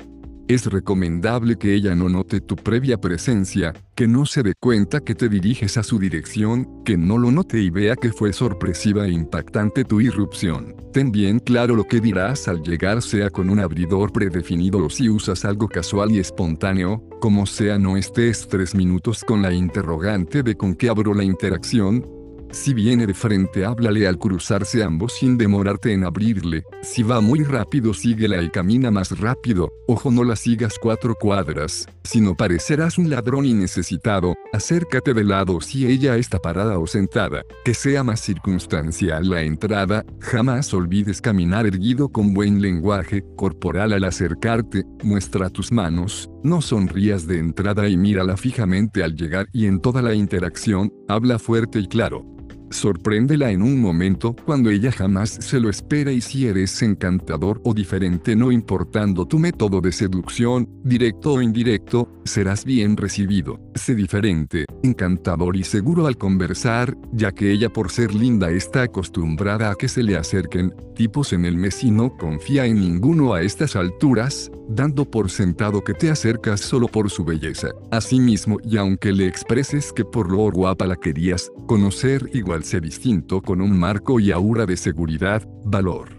Es 0.49 0.65
recomendable 0.65 1.55
que 1.55 1.73
ella 1.73 1.95
no 1.95 2.09
note 2.09 2.41
tu 2.41 2.57
previa 2.57 2.99
presencia, 2.99 3.73
que 3.95 4.07
no 4.07 4.25
se 4.25 4.43
dé 4.43 4.53
cuenta 4.59 4.99
que 4.99 5.15
te 5.15 5.30
diriges 5.30 5.77
a 5.77 5.83
su 5.83 5.99
dirección, 5.99 6.83
que 6.83 6.97
no 6.97 7.17
lo 7.17 7.31
note 7.31 7.59
y 7.59 7.69
vea 7.69 7.95
que 7.95 8.11
fue 8.11 8.33
sorpresiva 8.33 9.07
e 9.07 9.11
impactante 9.11 9.85
tu 9.85 10.01
irrupción. 10.01 10.75
Ten 10.91 11.13
bien 11.13 11.39
claro 11.39 11.77
lo 11.77 11.85
que 11.85 12.01
dirás 12.01 12.49
al 12.49 12.61
llegar 12.61 13.01
sea 13.01 13.30
con 13.30 13.49
un 13.49 13.59
abridor 13.59 14.11
predefinido 14.11 14.83
o 14.83 14.89
si 14.89 15.07
usas 15.07 15.45
algo 15.45 15.69
casual 15.69 16.11
y 16.11 16.19
espontáneo, 16.19 17.01
como 17.22 17.45
sea 17.45 17.80
no 17.80 17.95
estés 17.95 18.45
tres 18.49 18.75
minutos 18.75 19.23
con 19.23 19.41
la 19.41 19.53
interrogante 19.53 20.43
de 20.43 20.55
con 20.55 20.75
qué 20.75 20.89
abro 20.89 21.13
la 21.13 21.23
interacción, 21.23 22.05
si 22.53 22.73
viene 22.73 23.07
de 23.07 23.14
frente, 23.14 23.65
háblale 23.65 24.07
al 24.07 24.17
cruzarse 24.19 24.83
ambos 24.83 25.14
sin 25.14 25.38
demorarte 25.38 25.91
en 25.91 26.03
abrirle. 26.03 26.64
Si 26.82 27.03
va 27.03 27.19
muy 27.19 27.43
rápido, 27.43 27.93
síguela 27.93 28.41
y 28.41 28.49
camina 28.49 28.91
más 28.91 29.19
rápido. 29.19 29.73
Ojo, 29.88 30.11
no 30.11 30.23
la 30.23 30.35
sigas 30.35 30.77
cuatro 30.80 31.15
cuadras, 31.15 31.88
sino 32.03 32.35
parecerás 32.35 32.98
un 32.98 33.09
ladrón 33.09 33.45
y 33.45 33.53
necesitado. 33.53 34.35
Acércate 34.53 35.14
de 35.14 35.23
lado 35.23 35.61
si 35.61 35.88
ella 35.88 36.15
está 36.17 36.40
parada 36.40 36.77
o 36.77 36.88
sentada. 36.88 37.43
Que 37.65 37.73
sea 37.73 38.03
más 38.03 38.22
circunstancial 38.22 39.30
la 39.30 39.41
entrada. 39.41 40.06
Jamás 40.19 40.73
olvides 40.73 41.22
caminar 41.22 41.65
erguido 41.65 42.09
con 42.09 42.33
buen 42.33 42.61
lenguaje 42.61 43.23
corporal 43.35 43.93
al 43.93 44.03
acercarte. 44.03 44.83
Muestra 45.03 45.49
tus 45.49 45.72
manos. 45.72 46.30
No 46.43 46.61
sonrías 46.61 47.25
de 47.25 47.40
entrada 47.40 47.90
y 47.90 47.98
mírala 47.98 48.38
fijamente 48.38 49.03
al 49.03 49.15
llegar 49.15 49.48
y 49.53 49.65
en 49.65 49.80
toda 49.82 50.01
la 50.01 50.14
interacción, 50.14 50.93
habla 51.07 51.40
fuerte 51.40 51.80
y 51.80 51.88
claro. 51.88 52.33
Sorpréndela 52.73 53.51
en 53.51 53.61
un 53.61 53.79
momento 53.79 54.35
cuando 54.45 54.71
ella 54.71 54.91
jamás 54.91 55.29
se 55.29 55.59
lo 55.59 55.69
espera 55.69 56.11
y 56.11 56.21
si 56.21 56.47
eres 56.47 56.81
encantador 56.81 57.61
o 57.63 57.73
diferente 57.73 58.35
no 58.35 58.51
importando 58.51 59.27
tu 59.27 59.37
método 59.37 59.79
de 59.79 59.91
seducción, 59.91 60.67
directo 60.83 61.33
o 61.33 61.41
indirecto, 61.41 62.09
serás 62.25 62.65
bien 62.65 62.97
recibido. 62.97 63.59
Sé 63.75 63.93
diferente, 63.93 64.65
encantador 64.81 65.55
y 65.55 65.63
seguro 65.63 66.07
al 66.07 66.17
conversar, 66.17 66.97
ya 67.11 67.31
que 67.31 67.51
ella 67.51 67.69
por 67.69 67.91
ser 67.91 68.15
linda 68.15 68.49
está 68.49 68.81
acostumbrada 68.81 69.69
a 69.69 69.75
que 69.75 69.87
se 69.87 70.01
le 70.01 70.17
acerquen 70.17 70.73
tipos 70.95 71.31
en 71.31 71.45
el 71.45 71.57
mes 71.57 71.83
y 71.83 71.91
no 71.91 72.17
confía 72.17 72.65
en 72.65 72.79
ninguno 72.79 73.33
a 73.33 73.43
estas 73.43 73.75
alturas, 73.75 74.51
dando 74.67 75.05
por 75.05 75.29
sentado 75.29 75.83
que 75.83 75.93
te 75.93 76.09
acercas 76.09 76.61
solo 76.61 76.87
por 76.87 77.09
su 77.09 77.23
belleza. 77.23 77.69
Asimismo, 77.91 78.57
y 78.63 78.77
aunque 78.77 79.11
le 79.11 79.27
expreses 79.27 79.93
que 79.93 80.05
por 80.05 80.31
lo 80.31 80.51
guapa 80.51 80.87
la 80.87 80.95
querías, 80.95 81.51
conocer 81.67 82.29
igual 82.33 82.62
sea 82.64 82.80
distinto 82.80 83.42
con 83.42 83.61
un 83.61 83.77
marco 83.77 84.19
y 84.19 84.32
aura 84.32 84.66
de 84.66 84.77
seguridad, 84.77 85.48
valor. 85.66 86.09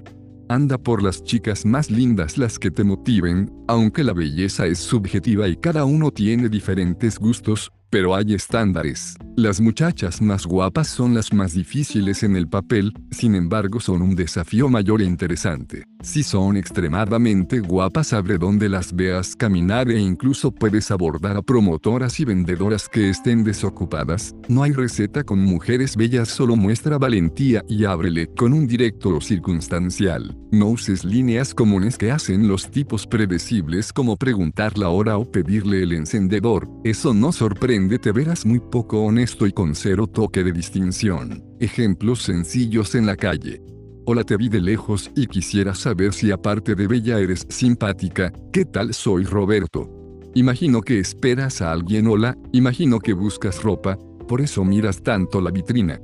Anda 0.49 0.77
por 0.77 1.03
las 1.03 1.25
chicas 1.25 1.65
más 1.65 1.91
lindas 1.91 2.37
las 2.37 2.59
que 2.59 2.71
te 2.71 2.85
motiven, 2.85 3.51
aunque 3.67 4.05
la 4.05 4.13
belleza 4.13 4.67
es 4.67 4.79
subjetiva 4.79 5.49
y 5.49 5.57
cada 5.57 5.85
uno 5.85 6.11
tiene 6.11 6.49
diferentes 6.51 7.19
gustos, 7.19 7.73
pero 7.95 8.17
hay 8.17 8.35
estándares. 8.35 9.15
Las 9.37 9.61
muchachas 9.61 10.21
más 10.21 10.47
guapas 10.47 10.89
son 10.89 11.15
las 11.15 11.33
más 11.33 11.55
difíciles 11.55 12.25
en 12.25 12.35
el 12.35 12.49
papel, 12.49 12.93
sin 13.13 13.37
embargo 13.37 13.79
son 13.79 14.03
un 14.03 14.17
desafío 14.17 14.69
mayor 14.69 15.01
e 15.01 15.05
interesante. 15.05 15.85
Si 16.03 16.25
son 16.25 16.57
extremadamente 16.57 17.61
guapas 17.61 18.13
abre 18.13 18.37
donde 18.37 18.69
las 18.69 18.95
veas 18.95 19.37
caminar 19.37 19.91
e 19.91 19.99
incluso 19.99 20.51
puedes 20.51 20.91
abordar 20.91 21.37
a 21.37 21.43
promotoras 21.43 22.19
y 22.19 22.25
vendedoras 22.25 22.89
que 22.89 23.11
estén 23.11 23.45
desocupadas. 23.45 24.35
No 24.49 24.65
hay 24.65 24.73
receta 24.73 25.23
con 25.23 25.39
mujeres 25.39 25.97
bellas, 25.97 26.29
solo 26.29 26.57
muestra 26.57 26.99
valentía 26.99 27.63
y 27.69 27.85
ábrele 27.85 28.27
con 28.37 28.53
un 28.53 28.67
directo 28.67 29.17
o 29.17 29.21
circunstancial. 29.21 30.37
No 30.51 30.67
uses 30.67 31.05
líneas 31.05 31.55
comunes 31.55 31.97
que 31.97 32.11
hacen 32.11 32.49
los 32.49 32.71
tipos 32.71 33.07
predecibles 33.07 33.93
como 33.93 34.17
preguntar 34.17 34.79
la 34.79 34.91
hora 34.91 35.17
o 35.17 35.25
pedirle 35.25 35.83
el 35.83 35.93
encendedor. 35.93 36.69
Eso 36.85 37.15
no 37.15 37.33
sorprende 37.33 37.84
te 37.89 38.13
verás 38.13 38.47
muy 38.47 38.61
poco 38.61 39.03
honesto 39.03 39.47
y 39.47 39.53
con 39.53 39.75
cero 39.75 40.07
toque 40.07 40.43
de 40.43 40.53
distinción. 40.53 41.45
Ejemplos 41.61 42.23
sencillos 42.23 42.95
en 42.95 43.07
la 43.07 43.17
calle. 43.17 43.61
Hola 44.07 44.25
te 44.25 44.37
vi 44.37 44.49
de 44.49 44.61
lejos 44.61 45.11
y 45.15 45.27
quisiera 45.27 45.75
saber 45.75 46.13
si 46.13 46.31
aparte 46.31 46.75
de 46.75 46.87
bella 46.87 47.19
eres 47.21 47.47
simpática, 47.49 48.33
¿qué 48.53 48.65
tal 48.65 48.95
soy 48.95 49.25
Roberto? 49.25 49.89
Imagino 50.35 50.81
que 50.81 50.99
esperas 50.99 51.63
a 51.63 51.73
alguien 51.73 52.07
hola, 52.07 52.37
imagino 52.53 52.99
que 52.99 53.13
buscas 53.13 53.63
ropa, 53.63 53.99
por 54.27 54.41
eso 54.41 54.65
miras 54.65 55.03
tanto 55.03 55.41
la 55.41 55.51
vitrina. 55.51 56.01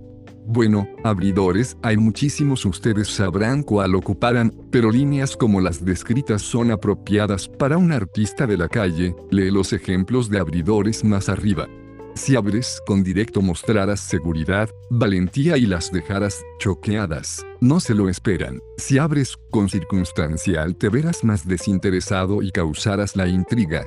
Bueno, 0.52 0.88
abridores, 1.04 1.76
hay 1.80 1.96
muchísimos 1.96 2.66
ustedes 2.66 3.06
sabrán 3.06 3.62
cuál 3.62 3.94
ocuparán, 3.94 4.52
pero 4.72 4.90
líneas 4.90 5.36
como 5.36 5.60
las 5.60 5.84
descritas 5.84 6.42
son 6.42 6.72
apropiadas 6.72 7.48
para 7.48 7.78
un 7.78 7.92
artista 7.92 8.48
de 8.48 8.56
la 8.56 8.68
calle, 8.68 9.14
lee 9.30 9.52
los 9.52 9.72
ejemplos 9.72 10.28
de 10.28 10.40
abridores 10.40 11.04
más 11.04 11.28
arriba. 11.28 11.68
Si 12.16 12.34
abres 12.34 12.80
con 12.84 13.04
directo 13.04 13.40
mostrarás 13.42 14.00
seguridad, 14.00 14.68
valentía 14.90 15.56
y 15.56 15.66
las 15.66 15.92
dejarás 15.92 16.42
choqueadas. 16.58 17.46
No 17.60 17.78
se 17.78 17.94
lo 17.94 18.08
esperan. 18.08 18.58
Si 18.76 18.98
abres 18.98 19.36
con 19.52 19.68
circunstancial 19.68 20.74
te 20.74 20.88
verás 20.88 21.22
más 21.22 21.46
desinteresado 21.46 22.42
y 22.42 22.50
causarás 22.50 23.14
la 23.14 23.28
intriga. 23.28 23.86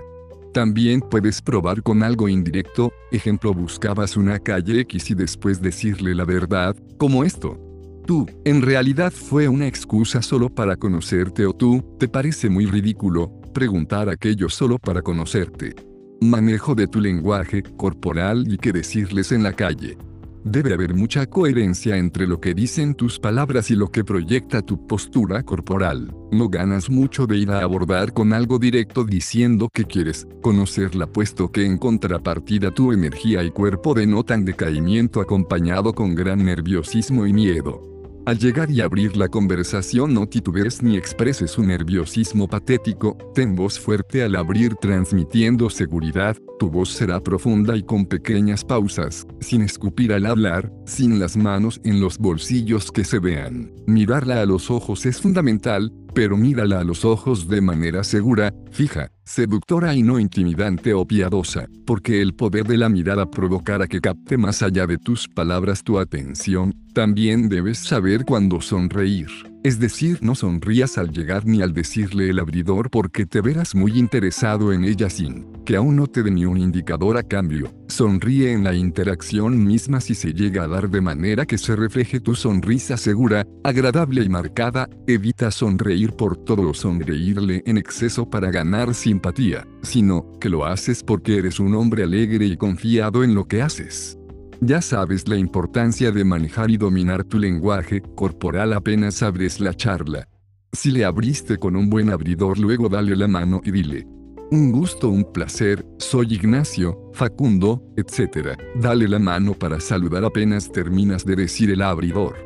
También 0.54 1.02
puedes 1.02 1.42
probar 1.42 1.82
con 1.82 2.04
algo 2.04 2.30
indirecto, 2.30 2.94
ejemplo 3.12 3.56
buscabas 3.56 4.16
una 4.16 4.38
calle 4.38 4.82
X 4.82 5.10
y 5.10 5.16
después 5.16 5.60
decirle 5.60 6.14
la 6.14 6.26
verdad, 6.26 6.76
como 7.00 7.24
esto. 7.24 7.60
Tú, 8.06 8.28
en 8.46 8.62
realidad 8.62 9.12
fue 9.12 9.48
una 9.48 9.66
excusa 9.66 10.22
solo 10.22 10.50
para 10.50 10.76
conocerte 10.76 11.48
o 11.48 11.54
tú, 11.54 11.84
te 11.98 12.08
parece 12.08 12.52
muy 12.52 12.68
ridículo, 12.68 13.32
preguntar 13.52 14.10
aquello 14.10 14.48
solo 14.48 14.78
para 14.78 15.02
conocerte. 15.02 15.74
Manejo 16.22 16.76
de 16.76 16.88
tu 16.88 17.02
lenguaje 17.02 17.64
corporal 17.76 18.46
y 18.48 18.58
qué 18.58 18.72
decirles 18.72 19.32
en 19.32 19.42
la 19.42 19.54
calle. 19.54 19.98
Debe 20.46 20.74
haber 20.74 20.94
mucha 20.94 21.26
coherencia 21.26 21.96
entre 21.96 22.28
lo 22.28 22.42
que 22.42 22.54
dicen 22.54 22.96
tus 22.96 23.18
palabras 23.18 23.72
y 23.72 23.76
lo 23.76 23.90
que 23.90 24.04
proyecta 24.04 24.62
tu 24.62 24.86
postura 24.88 25.42
corporal. 25.44 26.14
No 26.32 26.50
ganas 26.50 26.90
mucho 26.90 27.26
de 27.28 27.38
ir 27.38 27.50
a 27.52 27.62
abordar 27.62 28.12
con 28.12 28.34
algo 28.34 28.60
directo 28.60 29.06
diciendo 29.06 29.70
que 29.74 29.86
quieres 29.86 30.28
conocerla 30.42 31.08
puesto 31.08 31.50
que 31.50 31.66
en 31.66 31.78
contrapartida 31.78 32.72
tu 32.72 32.92
energía 32.92 33.42
y 33.44 33.52
cuerpo 33.52 33.94
denotan 33.94 34.44
decaimiento 34.44 35.22
acompañado 35.22 35.94
con 35.94 36.14
gran 36.14 36.44
nerviosismo 36.44 37.26
y 37.26 37.32
miedo. 37.32 37.93
Al 38.26 38.40
llegar 38.40 38.72
y 38.72 38.80
abrir 38.80 39.18
la 39.18 39.28
conversación 39.28 40.14
no 40.14 40.26
titubees 40.28 40.82
ni 40.82 40.96
expreses 40.96 41.58
un 41.58 41.68
nerviosismo 41.68 42.48
patético, 42.48 43.18
ten 43.36 43.54
voz 43.54 43.78
fuerte 43.78 44.24
al 44.24 44.38
abrir 44.38 44.76
transmitiendo 44.76 45.70
seguridad, 45.70 46.38
tu 46.58 46.70
voz 46.70 46.90
será 46.90 47.20
profunda 47.20 47.76
y 47.76 47.84
con 47.84 48.06
pequeñas 48.06 48.64
pausas, 48.64 49.28
sin 49.42 49.62
escupir 49.62 50.14
al 50.14 50.26
hablar, 50.26 50.72
sin 50.86 51.20
las 51.20 51.36
manos 51.36 51.82
en 51.84 52.00
los 52.00 52.18
bolsillos 52.18 52.94
que 52.94 53.04
se 53.04 53.20
vean. 53.20 53.74
Mirarla 53.88 54.42
a 54.42 54.46
los 54.46 54.72
ojos 54.72 55.06
es 55.06 55.20
fundamental, 55.20 55.92
pero 56.14 56.38
mírala 56.38 56.80
a 56.80 56.84
los 56.84 57.06
ojos 57.06 57.48
de 57.48 57.62
manera 57.62 58.04
segura, 58.04 58.54
fija, 58.72 59.10
seductora 59.24 59.94
y 59.96 60.04
no 60.04 60.20
intimidante 60.20 60.94
o 60.94 61.06
piadosa, 61.06 61.68
porque 61.86 62.22
el 62.22 62.34
poder 62.34 62.66
de 62.66 62.78
la 62.78 62.90
mirada 62.90 63.30
provocará 63.30 63.88
que 63.88 64.02
capte 64.02 64.38
más 64.38 64.62
allá 64.62 64.88
de 64.88 64.98
tus 64.98 65.28
palabras 65.28 65.84
tu 65.84 66.00
atención, 66.00 66.74
también 66.94 67.50
debes 67.50 67.80
saber 67.80 68.26
cuándo 68.26 68.62
sonreír. 68.62 69.53
Es 69.64 69.80
decir, 69.80 70.20
no 70.22 70.36
sonrías 70.36 70.98
al 70.98 71.12
llegar 71.12 71.46
ni 71.46 71.62
al 71.62 71.74
decirle 71.74 72.30
el 72.30 72.40
abridor 72.40 72.90
porque 72.90 73.26
te 73.26 73.40
verás 73.40 73.76
muy 73.76 73.98
interesado 73.98 74.74
en 74.74 74.84
ella 74.84 75.10
sin 75.10 75.46
que 75.64 75.78
aún 75.78 75.96
no 75.96 76.08
te 76.08 76.22
dé 76.22 76.32
ni 76.32 76.46
un 76.46 76.58
indicador 76.58 77.16
a 77.16 77.24
cambio. 77.24 77.74
Sonríe 77.88 78.52
en 78.52 78.66
la 78.66 78.74
interacción 78.74 79.64
misma 79.64 80.02
si 80.02 80.16
se 80.16 80.34
llega 80.34 80.66
a 80.66 80.68
dar 80.68 80.90
de 80.90 81.00
manera 81.00 81.46
que 81.46 81.58
se 81.58 81.78
refleje 81.78 82.20
tu 82.20 82.36
sonrisa 82.36 82.98
segura, 82.98 83.48
agradable 83.64 84.22
y 84.22 84.28
marcada. 84.28 84.90
Evita 85.08 85.50
sonreír 85.50 86.12
por 86.12 86.36
todo 86.36 86.70
o 86.70 86.74
sonreírle 86.74 87.64
en 87.66 87.78
exceso 87.78 88.30
para 88.30 88.52
ganar 88.52 88.94
simpatía, 88.94 89.66
sino 89.82 90.38
que 90.42 90.50
lo 90.50 90.66
haces 90.66 91.04
porque 91.04 91.38
eres 91.38 91.62
un 91.62 91.74
hombre 91.76 92.04
alegre 92.04 92.48
y 92.48 92.58
confiado 92.58 93.24
en 93.24 93.34
lo 93.34 93.46
que 93.46 93.62
haces. 93.62 94.18
Ya 94.66 94.82
sabes 94.82 95.28
la 95.28 95.36
importancia 95.36 96.10
de 96.10 96.24
manejar 96.24 96.72
y 96.72 96.78
dominar 96.78 97.26
tu 97.26 97.38
lenguaje 97.38 98.02
corporal 98.16 98.72
apenas 98.72 99.22
abres 99.22 99.60
la 99.60 99.74
charla. 99.74 100.30
Si 100.72 100.90
le 100.90 101.04
abriste 101.04 101.58
con 101.58 101.76
un 101.76 101.90
buen 101.90 102.10
abridor 102.10 102.58
luego 102.58 102.88
dale 102.88 103.14
la 103.18 103.28
mano 103.28 103.60
y 103.66 103.72
dile. 103.72 104.08
Un 104.52 104.72
gusto, 104.72 105.10
un 105.10 105.34
placer, 105.34 105.86
soy 105.98 106.36
Ignacio, 106.36 107.12
Facundo, 107.12 107.84
etc. 107.98 108.58
Dale 108.80 109.10
la 109.10 109.20
mano 109.20 109.54
para 109.54 109.82
saludar 109.82 110.24
apenas 110.24 110.72
terminas 110.72 111.26
de 111.26 111.36
decir 111.36 111.70
el 111.70 111.82
abridor. 111.82 112.38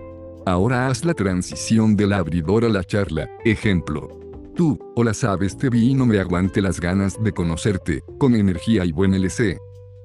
Ahora 0.48 0.88
haz 0.88 1.06
la 1.06 1.14
transición 1.14 1.96
del 1.96 2.14
abridor 2.14 2.66
a 2.66 2.70
la 2.70 2.84
charla. 2.84 3.30
Ejemplo. 3.46 4.10
Tú, 4.56 4.80
hola 4.96 5.14
sabes 5.14 5.56
te 5.56 5.70
vi 5.70 5.92
y 5.92 5.94
no 5.94 6.08
me 6.08 6.20
aguante 6.20 6.64
las 6.64 6.80
ganas 6.80 7.22
de 7.22 7.32
conocerte, 7.32 8.04
con 8.18 8.34
energía 8.34 8.86
y 8.86 8.92
buen 8.92 9.14
LC. 9.14 9.60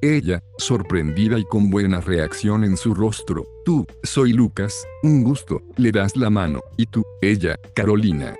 Ella, 0.04 0.42
sorprendida 0.58 1.38
y 1.38 1.44
con 1.44 1.70
buena 1.70 2.00
reacción 2.00 2.64
en 2.64 2.76
su 2.76 2.92
rostro. 2.92 3.46
Tú, 3.64 3.86
soy 4.02 4.32
Lucas, 4.32 4.84
un 5.04 5.22
gusto, 5.22 5.62
le 5.76 5.92
das 5.92 6.16
la 6.16 6.28
mano. 6.28 6.60
Y 6.76 6.86
tú, 6.86 7.04
ella, 7.20 7.54
Carolina. 7.72 8.34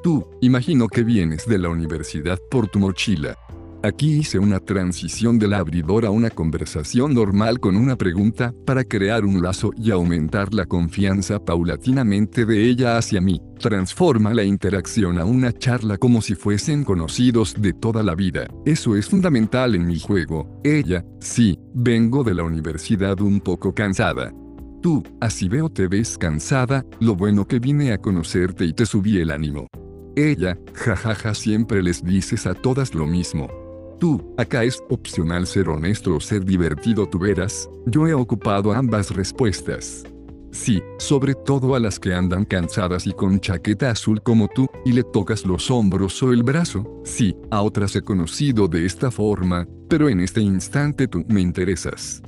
Tú, 0.00 0.24
imagino 0.40 0.86
que 0.86 1.02
vienes 1.02 1.44
de 1.44 1.58
la 1.58 1.70
universidad 1.70 2.38
por 2.48 2.68
tu 2.68 2.78
mochila. 2.78 3.36
Aquí 3.84 4.18
hice 4.18 4.40
una 4.40 4.58
transición 4.58 5.38
del 5.38 5.54
abridor 5.54 6.04
a 6.04 6.10
una 6.10 6.30
conversación 6.30 7.14
normal 7.14 7.60
con 7.60 7.76
una 7.76 7.94
pregunta 7.94 8.52
para 8.66 8.82
crear 8.82 9.24
un 9.24 9.40
lazo 9.40 9.70
y 9.76 9.92
aumentar 9.92 10.52
la 10.52 10.66
confianza 10.66 11.38
paulatinamente 11.38 12.44
de 12.44 12.64
ella 12.64 12.98
hacia 12.98 13.20
mí. 13.20 13.40
Transforma 13.60 14.34
la 14.34 14.42
interacción 14.42 15.18
a 15.20 15.24
una 15.24 15.52
charla 15.52 15.96
como 15.96 16.22
si 16.22 16.34
fuesen 16.34 16.82
conocidos 16.82 17.54
de 17.56 17.72
toda 17.72 18.02
la 18.02 18.16
vida. 18.16 18.48
Eso 18.66 18.96
es 18.96 19.08
fundamental 19.08 19.76
en 19.76 19.86
mi 19.86 20.00
juego. 20.00 20.60
Ella, 20.64 21.04
sí, 21.20 21.56
vengo 21.72 22.24
de 22.24 22.34
la 22.34 22.42
universidad 22.42 23.20
un 23.20 23.40
poco 23.40 23.72
cansada. 23.72 24.34
Tú, 24.82 25.04
así 25.20 25.48
veo 25.48 25.70
te 25.70 25.86
ves 25.86 26.18
cansada, 26.18 26.84
lo 26.98 27.14
bueno 27.14 27.46
que 27.46 27.60
vine 27.60 27.92
a 27.92 27.98
conocerte 27.98 28.64
y 28.64 28.72
te 28.72 28.86
subí 28.86 29.18
el 29.18 29.30
ánimo. 29.30 29.68
Ella, 30.16 30.58
jajaja, 30.74 31.32
siempre 31.34 31.80
les 31.80 32.02
dices 32.04 32.44
a 32.48 32.54
todas 32.54 32.92
lo 32.92 33.06
mismo. 33.06 33.67
Tú, 33.98 34.34
acá 34.36 34.62
es 34.62 34.80
opcional 34.90 35.46
ser 35.46 35.68
honesto 35.68 36.14
o 36.14 36.20
ser 36.20 36.44
divertido, 36.44 37.08
tú 37.08 37.18
verás, 37.18 37.68
yo 37.86 38.06
he 38.06 38.14
ocupado 38.14 38.72
ambas 38.72 39.10
respuestas. 39.10 40.04
Sí, 40.52 40.80
sobre 40.98 41.34
todo 41.34 41.74
a 41.74 41.80
las 41.80 41.98
que 41.98 42.14
andan 42.14 42.44
cansadas 42.44 43.06
y 43.06 43.12
con 43.12 43.40
chaqueta 43.40 43.90
azul 43.90 44.22
como 44.22 44.48
tú, 44.48 44.66
y 44.84 44.92
le 44.92 45.02
tocas 45.02 45.44
los 45.44 45.70
hombros 45.70 46.22
o 46.22 46.32
el 46.32 46.42
brazo. 46.42 47.00
Sí, 47.04 47.36
a 47.50 47.62
otras 47.62 47.96
he 47.96 48.02
conocido 48.02 48.68
de 48.68 48.86
esta 48.86 49.10
forma, 49.10 49.66
pero 49.88 50.08
en 50.08 50.20
este 50.20 50.40
instante 50.40 51.08
tú 51.08 51.24
me 51.28 51.40
interesas. 51.40 52.22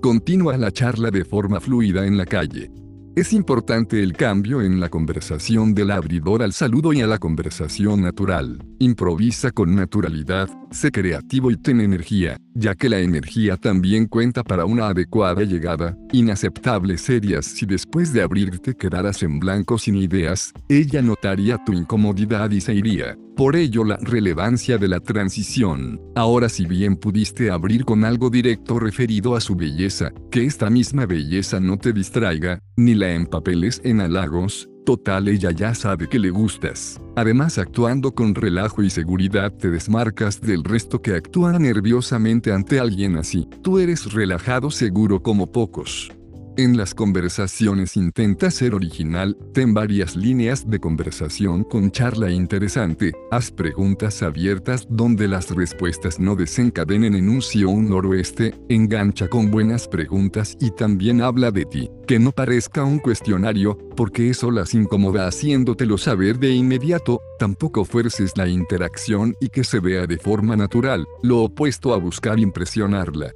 Continúa 0.00 0.56
la 0.56 0.72
charla 0.72 1.10
de 1.10 1.24
forma 1.24 1.60
fluida 1.60 2.06
en 2.06 2.16
la 2.16 2.24
calle. 2.24 2.70
Es 3.16 3.32
importante 3.32 4.00
el 4.00 4.12
cambio 4.12 4.62
en 4.62 4.78
la 4.78 4.88
conversación 4.88 5.74
del 5.74 5.90
abridor 5.90 6.42
al 6.42 6.52
saludo 6.52 6.92
y 6.92 7.00
a 7.00 7.08
la 7.08 7.18
conversación 7.18 8.02
natural. 8.02 8.64
Improvisa 8.78 9.50
con 9.50 9.74
naturalidad, 9.74 10.48
sé 10.70 10.92
creativo 10.92 11.50
y 11.50 11.56
ten 11.56 11.80
energía, 11.80 12.36
ya 12.54 12.76
que 12.76 12.88
la 12.88 13.00
energía 13.00 13.56
también 13.56 14.06
cuenta 14.06 14.44
para 14.44 14.64
una 14.64 14.86
adecuada 14.86 15.42
llegada. 15.42 15.98
Inaceptable 16.12 16.98
serías 16.98 17.46
si 17.46 17.66
después 17.66 18.12
de 18.12 18.22
abrirte 18.22 18.74
quedaras 18.76 19.24
en 19.24 19.40
blanco 19.40 19.76
sin 19.76 19.96
ideas, 19.96 20.52
ella 20.68 21.02
notaría 21.02 21.58
tu 21.64 21.72
incomodidad 21.72 22.52
y 22.52 22.60
se 22.60 22.74
iría. 22.74 23.16
Por 23.40 23.56
ello 23.56 23.84
la 23.84 23.96
relevancia 23.96 24.76
de 24.76 24.86
la 24.86 25.00
transición. 25.00 25.98
Ahora 26.14 26.50
si 26.50 26.66
bien 26.66 26.94
pudiste 26.94 27.50
abrir 27.50 27.86
con 27.86 28.04
algo 28.04 28.28
directo 28.28 28.78
referido 28.78 29.34
a 29.34 29.40
su 29.40 29.56
belleza, 29.56 30.12
que 30.30 30.44
esta 30.44 30.68
misma 30.68 31.06
belleza 31.06 31.58
no 31.58 31.78
te 31.78 31.94
distraiga, 31.94 32.58
ni 32.76 32.94
la 32.94 33.14
empapeles 33.14 33.80
en 33.82 34.02
halagos, 34.02 34.68
total 34.84 35.26
ella 35.26 35.52
ya 35.52 35.74
sabe 35.74 36.06
que 36.06 36.18
le 36.18 36.28
gustas. 36.28 37.00
Además 37.16 37.56
actuando 37.56 38.14
con 38.14 38.34
relajo 38.34 38.82
y 38.82 38.90
seguridad 38.90 39.50
te 39.54 39.70
desmarcas 39.70 40.42
del 40.42 40.62
resto 40.62 41.00
que 41.00 41.14
actúa 41.14 41.58
nerviosamente 41.58 42.52
ante 42.52 42.78
alguien 42.78 43.16
así. 43.16 43.48
Tú 43.62 43.78
eres 43.78 44.12
relajado 44.12 44.70
seguro 44.70 45.22
como 45.22 45.50
pocos. 45.50 46.12
En 46.60 46.76
las 46.76 46.92
conversaciones 46.92 47.96
intenta 47.96 48.50
ser 48.50 48.74
original, 48.74 49.34
ten 49.54 49.72
varias 49.72 50.14
líneas 50.14 50.68
de 50.68 50.78
conversación 50.78 51.64
con 51.64 51.90
charla 51.90 52.30
interesante, 52.30 53.12
haz 53.30 53.50
preguntas 53.50 54.22
abiertas 54.22 54.86
donde 54.90 55.26
las 55.26 55.48
respuestas 55.52 56.20
no 56.20 56.36
desencadenen 56.36 57.14
en 57.14 57.30
un 57.30 57.88
noroeste, 57.88 58.54
engancha 58.68 59.26
con 59.28 59.50
buenas 59.50 59.88
preguntas 59.88 60.54
y 60.60 60.70
también 60.72 61.22
habla 61.22 61.50
de 61.50 61.64
ti, 61.64 61.90
que 62.06 62.18
no 62.18 62.30
parezca 62.30 62.84
un 62.84 62.98
cuestionario, 62.98 63.78
porque 63.96 64.28
eso 64.28 64.50
las 64.50 64.74
incomoda 64.74 65.28
haciéndotelo 65.28 65.96
saber 65.96 66.38
de 66.38 66.50
inmediato, 66.50 67.22
tampoco 67.38 67.86
fuerces 67.86 68.36
la 68.36 68.46
interacción 68.46 69.34
y 69.40 69.48
que 69.48 69.64
se 69.64 69.80
vea 69.80 70.06
de 70.06 70.18
forma 70.18 70.56
natural, 70.56 71.06
lo 71.22 71.38
opuesto 71.38 71.94
a 71.94 71.96
buscar 71.96 72.38
impresionarla. 72.38 73.32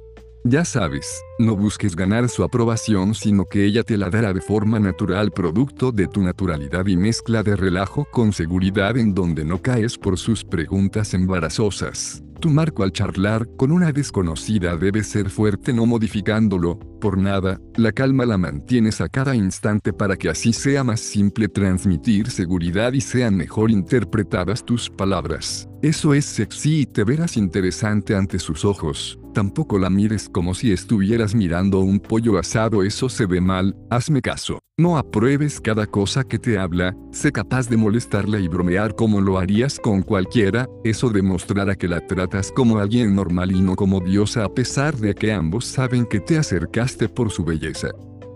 Ya 0.47 0.63
sabes, 0.63 1.23
no 1.39 1.55
busques 1.55 1.95
ganar 1.95 2.29
su 2.29 2.43
aprobación 2.43 3.15
sino 3.15 3.45
que 3.45 3.65
ella 3.65 3.81
te 3.81 3.97
la 3.97 4.11
dará 4.11 4.31
de 4.31 4.41
forma 4.41 4.79
natural 4.79 5.31
producto 5.31 5.91
de 5.91 6.07
tu 6.07 6.21
naturalidad 6.21 6.85
y 6.85 6.95
mezcla 6.95 7.41
de 7.41 7.55
relajo 7.55 8.05
con 8.11 8.31
seguridad 8.31 8.95
en 8.95 9.15
donde 9.15 9.43
no 9.43 9.59
caes 9.59 9.97
por 9.97 10.19
sus 10.19 10.43
preguntas 10.43 11.15
embarazosas. 11.15 12.21
Tu 12.39 12.51
marco 12.51 12.83
al 12.83 12.91
charlar 12.91 13.47
con 13.57 13.71
una 13.71 13.91
desconocida 13.91 14.77
debe 14.77 15.03
ser 15.03 15.31
fuerte 15.31 15.73
no 15.73 15.87
modificándolo, 15.87 16.77
por 17.01 17.17
nada, 17.17 17.59
la 17.75 17.91
calma 17.91 18.27
la 18.27 18.37
mantienes 18.37 19.01
a 19.01 19.09
cada 19.09 19.35
instante 19.35 19.93
para 19.93 20.15
que 20.15 20.29
así 20.29 20.53
sea 20.53 20.83
más 20.83 20.99
simple 20.99 21.47
transmitir 21.47 22.29
seguridad 22.29 22.93
y 22.93 23.01
sean 23.01 23.35
mejor 23.35 23.71
interpretadas 23.71 24.63
tus 24.63 24.91
palabras. 24.91 25.67
Eso 25.81 26.13
es 26.13 26.25
sexy 26.25 26.81
y 26.81 26.85
te 26.85 27.03
verás 27.03 27.35
interesante 27.35 28.15
ante 28.15 28.37
sus 28.37 28.63
ojos. 28.63 29.17
Tampoco 29.35 29.77
la 29.77 29.89
mires 29.89 30.29
como 30.29 30.53
si 30.53 30.71
estuvieras 30.71 31.35
mirando 31.35 31.81
un 31.81 31.99
pollo 31.99 32.39
asado, 32.39 32.83
eso 32.83 33.09
se 33.09 33.25
ve 33.25 33.41
mal, 33.41 33.75
hazme 33.89 34.21
caso. 34.21 34.59
No 34.77 34.97
apruebes 34.97 35.59
cada 35.59 35.85
cosa 35.85 36.23
que 36.23 36.39
te 36.39 36.57
habla, 36.57 36.95
sé 37.11 37.33
capaz 37.33 37.67
de 37.67 37.75
molestarla 37.75 38.39
y 38.39 38.47
bromear 38.47 38.95
como 38.95 39.19
lo 39.19 39.37
harías 39.37 39.77
con 39.77 40.03
cualquiera, 40.03 40.69
eso 40.85 41.09
demostrará 41.09 41.75
que 41.75 41.89
la 41.89 41.99
tratas 42.07 42.49
como 42.49 42.77
alguien 42.77 43.13
normal 43.13 43.51
y 43.51 43.59
no 43.59 43.75
como 43.75 43.99
diosa 43.99 44.45
a 44.45 44.53
pesar 44.53 44.95
de 44.95 45.13
que 45.13 45.33
ambos 45.33 45.65
saben 45.65 46.05
que 46.05 46.21
te 46.21 46.37
acercaste 46.37 47.09
por 47.09 47.29
su 47.29 47.43
belleza. 47.43 47.89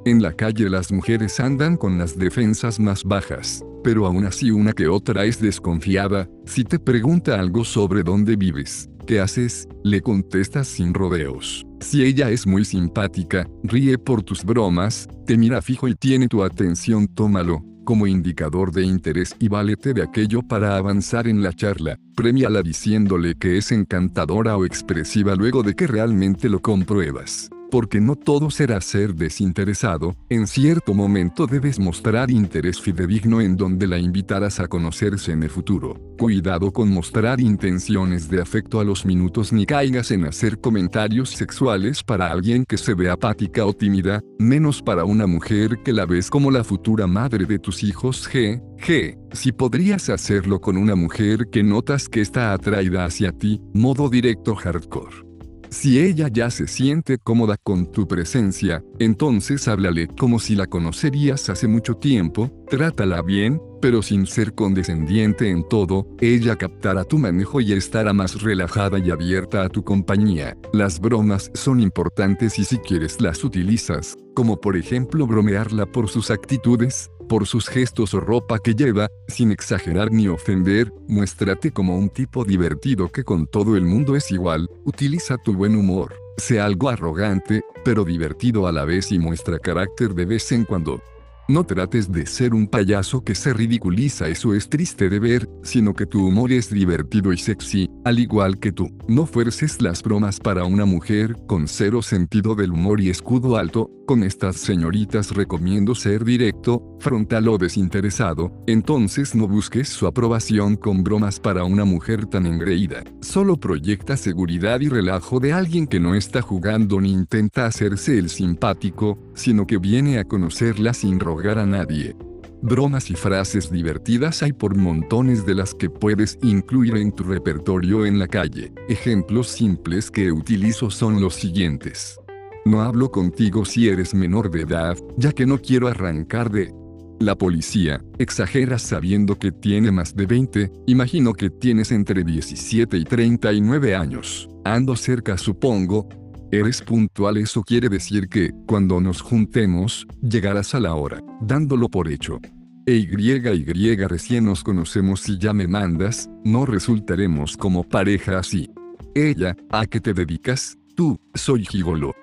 En 0.04 0.22
la 0.22 0.34
calle 0.34 0.70
las 0.70 0.92
mujeres 0.92 1.40
andan 1.40 1.78
con 1.78 1.98
las 1.98 2.18
defensas 2.18 2.78
más 2.78 3.06
bajas, 3.06 3.64
pero 3.86 4.06
aún 4.06 4.26
así 4.26 4.52
una 4.52 4.74
que 4.74 4.90
otra 4.90 5.24
es 5.24 5.40
desconfiada, 5.40 6.28
si 6.46 6.66
te 6.66 6.78
pregunta 6.78 7.40
algo 7.40 7.64
sobre 7.64 8.04
dónde 8.04 8.36
vives, 8.36 8.90
¿Qué 9.10 9.20
haces? 9.20 9.68
Le 9.84 10.02
contestas 10.02 10.68
sin 10.68 10.94
rodeos. 10.94 11.66
Si 11.80 12.04
ella 12.04 12.30
es 12.30 12.46
muy 12.46 12.64
simpática, 12.64 13.48
ríe 13.64 13.98
por 13.98 14.22
tus 14.22 14.44
bromas, 14.44 15.08
te 15.26 15.36
mira 15.36 15.64
fijo 15.64 15.88
y 15.88 15.96
tiene 15.96 16.28
tu 16.28 16.44
atención, 16.44 17.08
tómalo 17.08 17.64
como 17.86 18.06
indicador 18.06 18.72
de 18.72 18.84
interés 18.84 19.36
y 19.40 19.48
válete 19.48 19.96
de 19.96 20.04
aquello 20.04 20.44
para 20.44 20.78
avanzar 20.78 21.28
en 21.28 21.42
la 21.42 21.54
charla. 21.54 21.98
Premiala 22.16 22.62
diciéndole 22.62 23.34
que 23.34 23.58
es 23.58 23.72
encantadora 23.72 24.56
o 24.58 24.64
expresiva 24.64 25.34
luego 25.34 25.64
de 25.64 25.74
que 25.74 25.88
realmente 25.88 26.48
lo 26.48 26.60
compruebas 26.60 27.50
porque 27.70 28.02
no 28.02 28.16
todo 28.16 28.50
será 28.52 28.82
ser 28.82 29.16
desinteresado, 29.16 30.16
en 30.30 30.48
cierto 30.48 30.94
momento 30.94 31.48
debes 31.48 31.80
mostrar 31.80 32.32
interés 32.32 32.82
fidedigno 32.82 33.42
en 33.42 33.56
donde 33.56 33.88
la 33.88 33.98
invitarás 33.98 34.60
a 34.60 34.68
conocerse 34.68 35.32
en 35.32 35.44
el 35.44 35.50
futuro. 35.50 36.00
Cuidado 36.18 36.72
con 36.72 36.90
mostrar 36.90 37.40
intenciones 37.40 38.30
de 38.30 38.42
afecto 38.42 38.80
a 38.80 38.84
los 38.84 39.06
minutos 39.06 39.54
ni 39.54 39.66
caigas 39.66 40.12
en 40.12 40.26
hacer 40.26 40.60
comentarios 40.60 41.30
sexuales 41.30 42.04
para 42.04 42.32
alguien 42.32 42.66
que 42.66 42.78
se 42.78 42.94
ve 42.94 43.10
apática 43.10 43.66
o 43.66 43.74
tímida, 43.74 44.22
menos 44.38 44.82
para 44.82 45.06
una 45.06 45.28
mujer 45.28 45.80
que 45.84 45.94
la 45.94 46.06
ves 46.06 46.30
como 46.30 46.52
la 46.52 46.64
futura 46.64 47.08
madre 47.08 47.46
de 47.46 47.60
tus 47.60 47.84
hijos 47.84 48.30
G. 48.30 48.62
G. 48.78 49.18
Si 49.32 49.52
podrías 49.52 50.10
hacerlo 50.10 50.60
con 50.60 50.78
una 50.78 50.96
mujer 50.96 51.48
que 51.52 51.64
notas 51.64 52.10
que 52.10 52.22
está 52.22 52.54
atraída 52.54 53.06
hacia 53.06 53.32
ti, 53.32 53.62
modo 53.74 54.10
directo 54.10 54.56
hardcore. 54.56 55.29
Si 55.70 56.00
ella 56.00 56.30
ya 56.30 56.50
se 56.50 56.68
siente 56.68 57.20
cómoda 57.20 57.56
con 57.56 57.92
tu 57.92 58.08
presencia, 58.08 58.84
entonces 58.98 59.68
háblale 59.68 60.08
como 60.08 60.40
si 60.40 60.56
la 60.56 60.66
conocerías 60.66 61.48
hace 61.50 61.68
mucho 61.68 61.94
tiempo, 61.96 62.50
trátala 62.70 63.22
bien, 63.22 63.62
pero 63.80 64.02
sin 64.02 64.26
ser 64.26 64.56
condescendiente 64.56 65.50
en 65.50 65.64
todo, 65.68 66.08
ella 66.20 66.56
captará 66.56 67.04
tu 67.04 67.20
manejo 67.20 67.62
y 67.62 67.74
estará 67.74 68.14
más 68.14 68.42
relajada 68.42 68.98
y 68.98 69.12
abierta 69.12 69.64
a 69.64 69.70
tu 69.70 69.84
compañía. 69.84 70.58
Las 70.74 71.00
bromas 71.00 71.52
son 71.54 71.80
importantes 71.80 72.58
y 72.58 72.66
si 72.66 72.80
quieres 72.80 73.22
las 73.22 73.44
utilizas, 73.44 74.18
como 74.34 74.60
por 74.60 74.76
ejemplo 74.76 75.28
bromearla 75.28 75.86
por 75.86 76.10
sus 76.10 76.32
actitudes, 76.32 77.12
por 77.30 77.48
sus 77.48 77.70
gestos 77.70 78.14
o 78.14 78.20
ropa 78.20 78.60
que 78.60 78.74
lleva, 78.74 79.08
sin 79.28 79.52
exagerar 79.52 80.12
ni 80.12 80.28
ofender, 80.28 80.92
muéstrate 81.08 81.72
como 81.72 81.98
un 81.98 82.10
tipo 82.10 82.44
divertido 82.44 83.10
que 83.10 83.24
con 83.24 83.48
todo 83.48 83.78
el 83.78 83.86
mundo 83.86 84.16
es 84.18 84.32
igual, 84.32 84.68
utiliza 84.84 85.38
tu 85.38 85.54
buen 85.54 85.76
humor, 85.76 86.16
sea 86.38 86.66
algo 86.66 86.90
arrogante, 86.90 87.62
pero 87.86 88.04
divertido 88.04 88.68
a 88.68 88.72
la 88.72 88.84
vez 88.84 89.12
y 89.12 89.20
muestra 89.20 89.60
carácter 89.60 90.16
de 90.16 90.26
vez 90.26 90.52
en 90.52 90.66
cuando. 90.66 91.02
No 91.50 91.64
trates 91.64 92.12
de 92.12 92.28
ser 92.28 92.54
un 92.54 92.68
payaso 92.68 93.24
que 93.24 93.34
se 93.34 93.54
ridiculiza, 93.54 94.28
eso 94.28 94.54
es 94.54 94.70
triste 94.70 95.10
de 95.10 95.18
ver, 95.18 95.50
sino 95.64 95.96
que 95.96 96.06
tu 96.06 96.28
humor 96.28 96.52
es 96.52 96.70
divertido 96.70 97.34
y 97.34 97.40
sexy, 97.40 97.90
al 98.06 98.20
igual 98.20 98.60
que 98.60 98.72
tú. 98.72 98.88
No 99.08 99.26
fuerces 99.26 99.82
las 99.82 100.04
bromas 100.04 100.40
para 100.40 100.66
una 100.66 100.86
mujer 100.86 101.36
con 101.48 101.68
cero 101.68 102.04
sentido 102.04 102.54
del 102.54 102.74
humor 102.74 103.02
y 103.02 103.10
escudo 103.10 103.58
alto, 103.58 103.90
con 104.06 104.24
estas 104.24 104.58
señoritas 104.58 105.36
recomiendo 105.36 105.94
ser 105.94 106.24
directo, 106.24 106.98
frontal 107.00 107.48
o 107.48 107.60
desinteresado, 107.60 108.52
entonces 108.66 109.36
no 109.36 109.48
busques 109.48 109.88
su 109.90 110.08
aprobación 110.08 110.76
con 110.76 111.04
bromas 111.04 111.40
para 111.40 111.64
una 111.64 111.86
mujer 111.86 112.26
tan 112.26 112.48
engreída. 112.48 113.04
Solo 113.22 113.60
proyecta 113.60 114.18
seguridad 114.18 114.80
y 114.82 114.90
relajo 114.90 115.40
de 115.40 115.54
alguien 115.54 115.86
que 115.86 116.00
no 116.00 116.16
está 116.16 116.42
jugando 116.42 117.00
ni 117.00 117.12
intenta 117.12 117.68
hacerse 117.68 118.18
el 118.18 118.30
simpático, 118.30 119.18
sino 119.40 119.66
que 119.66 119.78
viene 119.78 120.20
a 120.20 120.26
conocerla 120.26 120.94
sin 120.94 121.20
rogar 121.20 121.58
a 121.58 121.66
nadie. 121.66 122.16
Bromas 122.62 123.10
y 123.10 123.16
frases 123.16 123.72
divertidas 123.72 124.44
hay 124.44 124.52
por 124.52 124.76
montones 124.76 125.46
de 125.46 125.56
las 125.56 125.74
que 125.74 125.90
puedes 125.90 126.38
incluir 126.42 126.98
en 126.98 127.14
tu 127.14 127.24
repertorio 127.24 128.06
en 128.06 128.20
la 128.20 128.28
calle. 128.28 128.74
Ejemplos 128.90 129.48
simples 129.48 130.12
que 130.12 130.32
utilizo 130.32 130.92
son 130.92 131.22
los 131.22 131.36
siguientes. 131.36 132.20
No 132.66 132.82
hablo 132.82 133.10
contigo 133.10 133.64
si 133.64 133.88
eres 133.88 134.14
menor 134.14 134.52
de 134.52 134.62
edad, 134.62 134.98
ya 135.18 135.32
que 135.32 135.46
no 135.46 135.58
quiero 135.60 135.88
arrancar 135.88 136.52
de 136.52 136.74
la 137.20 137.36
policía, 137.36 138.02
exageras 138.18 138.82
sabiendo 138.82 139.38
que 139.38 139.52
tiene 139.52 139.92
más 139.92 140.16
de 140.16 140.26
20, 140.26 140.72
imagino 140.88 141.34
que 141.34 141.50
tienes 141.50 141.92
entre 141.92 142.24
17 142.24 142.98
y 142.98 143.04
39 143.04 143.96
años. 143.96 144.50
Ando 144.64 144.96
cerca 144.96 145.38
supongo. 145.38 146.08
Eres 146.52 146.82
puntual, 146.82 147.38
eso 147.38 147.62
quiere 147.62 147.90
decir 147.90 148.28
que, 148.28 148.52
cuando 148.66 149.00
nos 149.00 149.22
juntemos, 149.22 150.08
llegarás 150.22 150.74
a 150.74 150.80
la 150.80 150.96
hora, 150.96 151.22
dándolo 151.42 151.90
por 151.90 152.08
hecho. 152.08 152.40
E 152.88 152.96
Y 152.96 153.08
Y 153.08 153.96
recién 153.96 154.46
nos 154.46 154.64
conocemos 154.64 155.30
y 155.30 155.38
ya 155.38 155.54
me 155.54 155.68
mandas, 155.68 156.28
no 156.44 156.66
resultaremos 156.66 157.56
como 157.56 157.84
pareja 157.84 158.40
así. 158.40 158.68
Ella, 159.14 159.56
¿a 159.70 159.86
qué 159.86 160.00
te 160.00 160.12
dedicas? 160.12 160.76
Tú, 160.96 161.20
soy 161.36 161.66
gigolo. 161.66 162.16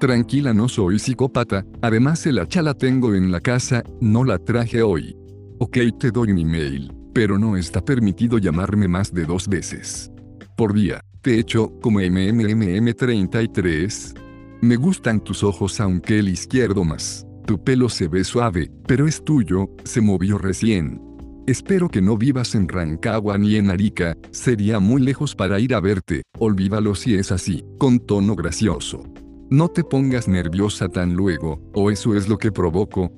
Tranquila, 0.00 0.54
no 0.54 0.66
soy 0.70 0.98
psicópata, 0.98 1.66
además 1.82 2.24
el 2.24 2.38
hacha 2.38 2.62
la 2.62 2.72
tengo 2.72 3.14
en 3.14 3.30
la 3.30 3.40
casa, 3.40 3.82
no 4.00 4.24
la 4.24 4.38
traje 4.38 4.82
hoy. 4.82 5.14
Ok, 5.58 5.76
te 5.98 6.10
doy 6.10 6.32
mi 6.32 6.46
mail, 6.46 6.90
pero 7.12 7.38
no 7.38 7.54
está 7.54 7.84
permitido 7.84 8.38
llamarme 8.38 8.88
más 8.88 9.12
de 9.12 9.26
dos 9.26 9.46
veces. 9.46 10.10
Por 10.56 10.72
día, 10.72 11.02
te 11.24 11.38
echo 11.38 11.72
como 11.80 12.00
MMMM33. 12.00 14.18
Me 14.60 14.76
gustan 14.76 15.24
tus 15.24 15.42
ojos 15.42 15.80
aunque 15.80 16.18
el 16.18 16.28
izquierdo 16.28 16.84
más. 16.84 17.26
Tu 17.46 17.64
pelo 17.64 17.88
se 17.88 18.08
ve 18.08 18.24
suave, 18.24 18.70
pero 18.86 19.08
es 19.08 19.24
tuyo, 19.24 19.70
se 19.84 20.02
movió 20.02 20.36
recién. 20.36 21.00
Espero 21.46 21.88
que 21.88 22.02
no 22.02 22.18
vivas 22.18 22.54
en 22.54 22.68
Rancagua 22.68 23.38
ni 23.38 23.56
en 23.56 23.70
Arica, 23.70 24.18
sería 24.32 24.80
muy 24.80 25.00
lejos 25.00 25.34
para 25.34 25.58
ir 25.60 25.74
a 25.74 25.80
verte, 25.80 26.24
olvídalo 26.38 26.94
si 26.94 27.14
es 27.14 27.32
así, 27.32 27.64
con 27.78 28.00
tono 28.00 28.36
gracioso. 28.36 29.02
No 29.48 29.68
te 29.68 29.82
pongas 29.82 30.28
nerviosa 30.28 30.90
tan 30.90 31.14
luego, 31.14 31.62
o 31.72 31.90
eso 31.90 32.14
es 32.14 32.28
lo 32.28 32.36
que 32.36 32.52
provoco. 32.52 33.10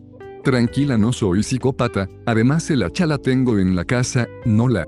Tranquila, 0.44 0.96
no 0.96 1.12
soy 1.12 1.42
psicópata, 1.42 2.08
además 2.24 2.70
el 2.70 2.84
hacha 2.84 3.04
la 3.06 3.18
tengo 3.18 3.58
en 3.58 3.74
la 3.74 3.84
casa, 3.84 4.28
no 4.44 4.68
la 4.68 4.86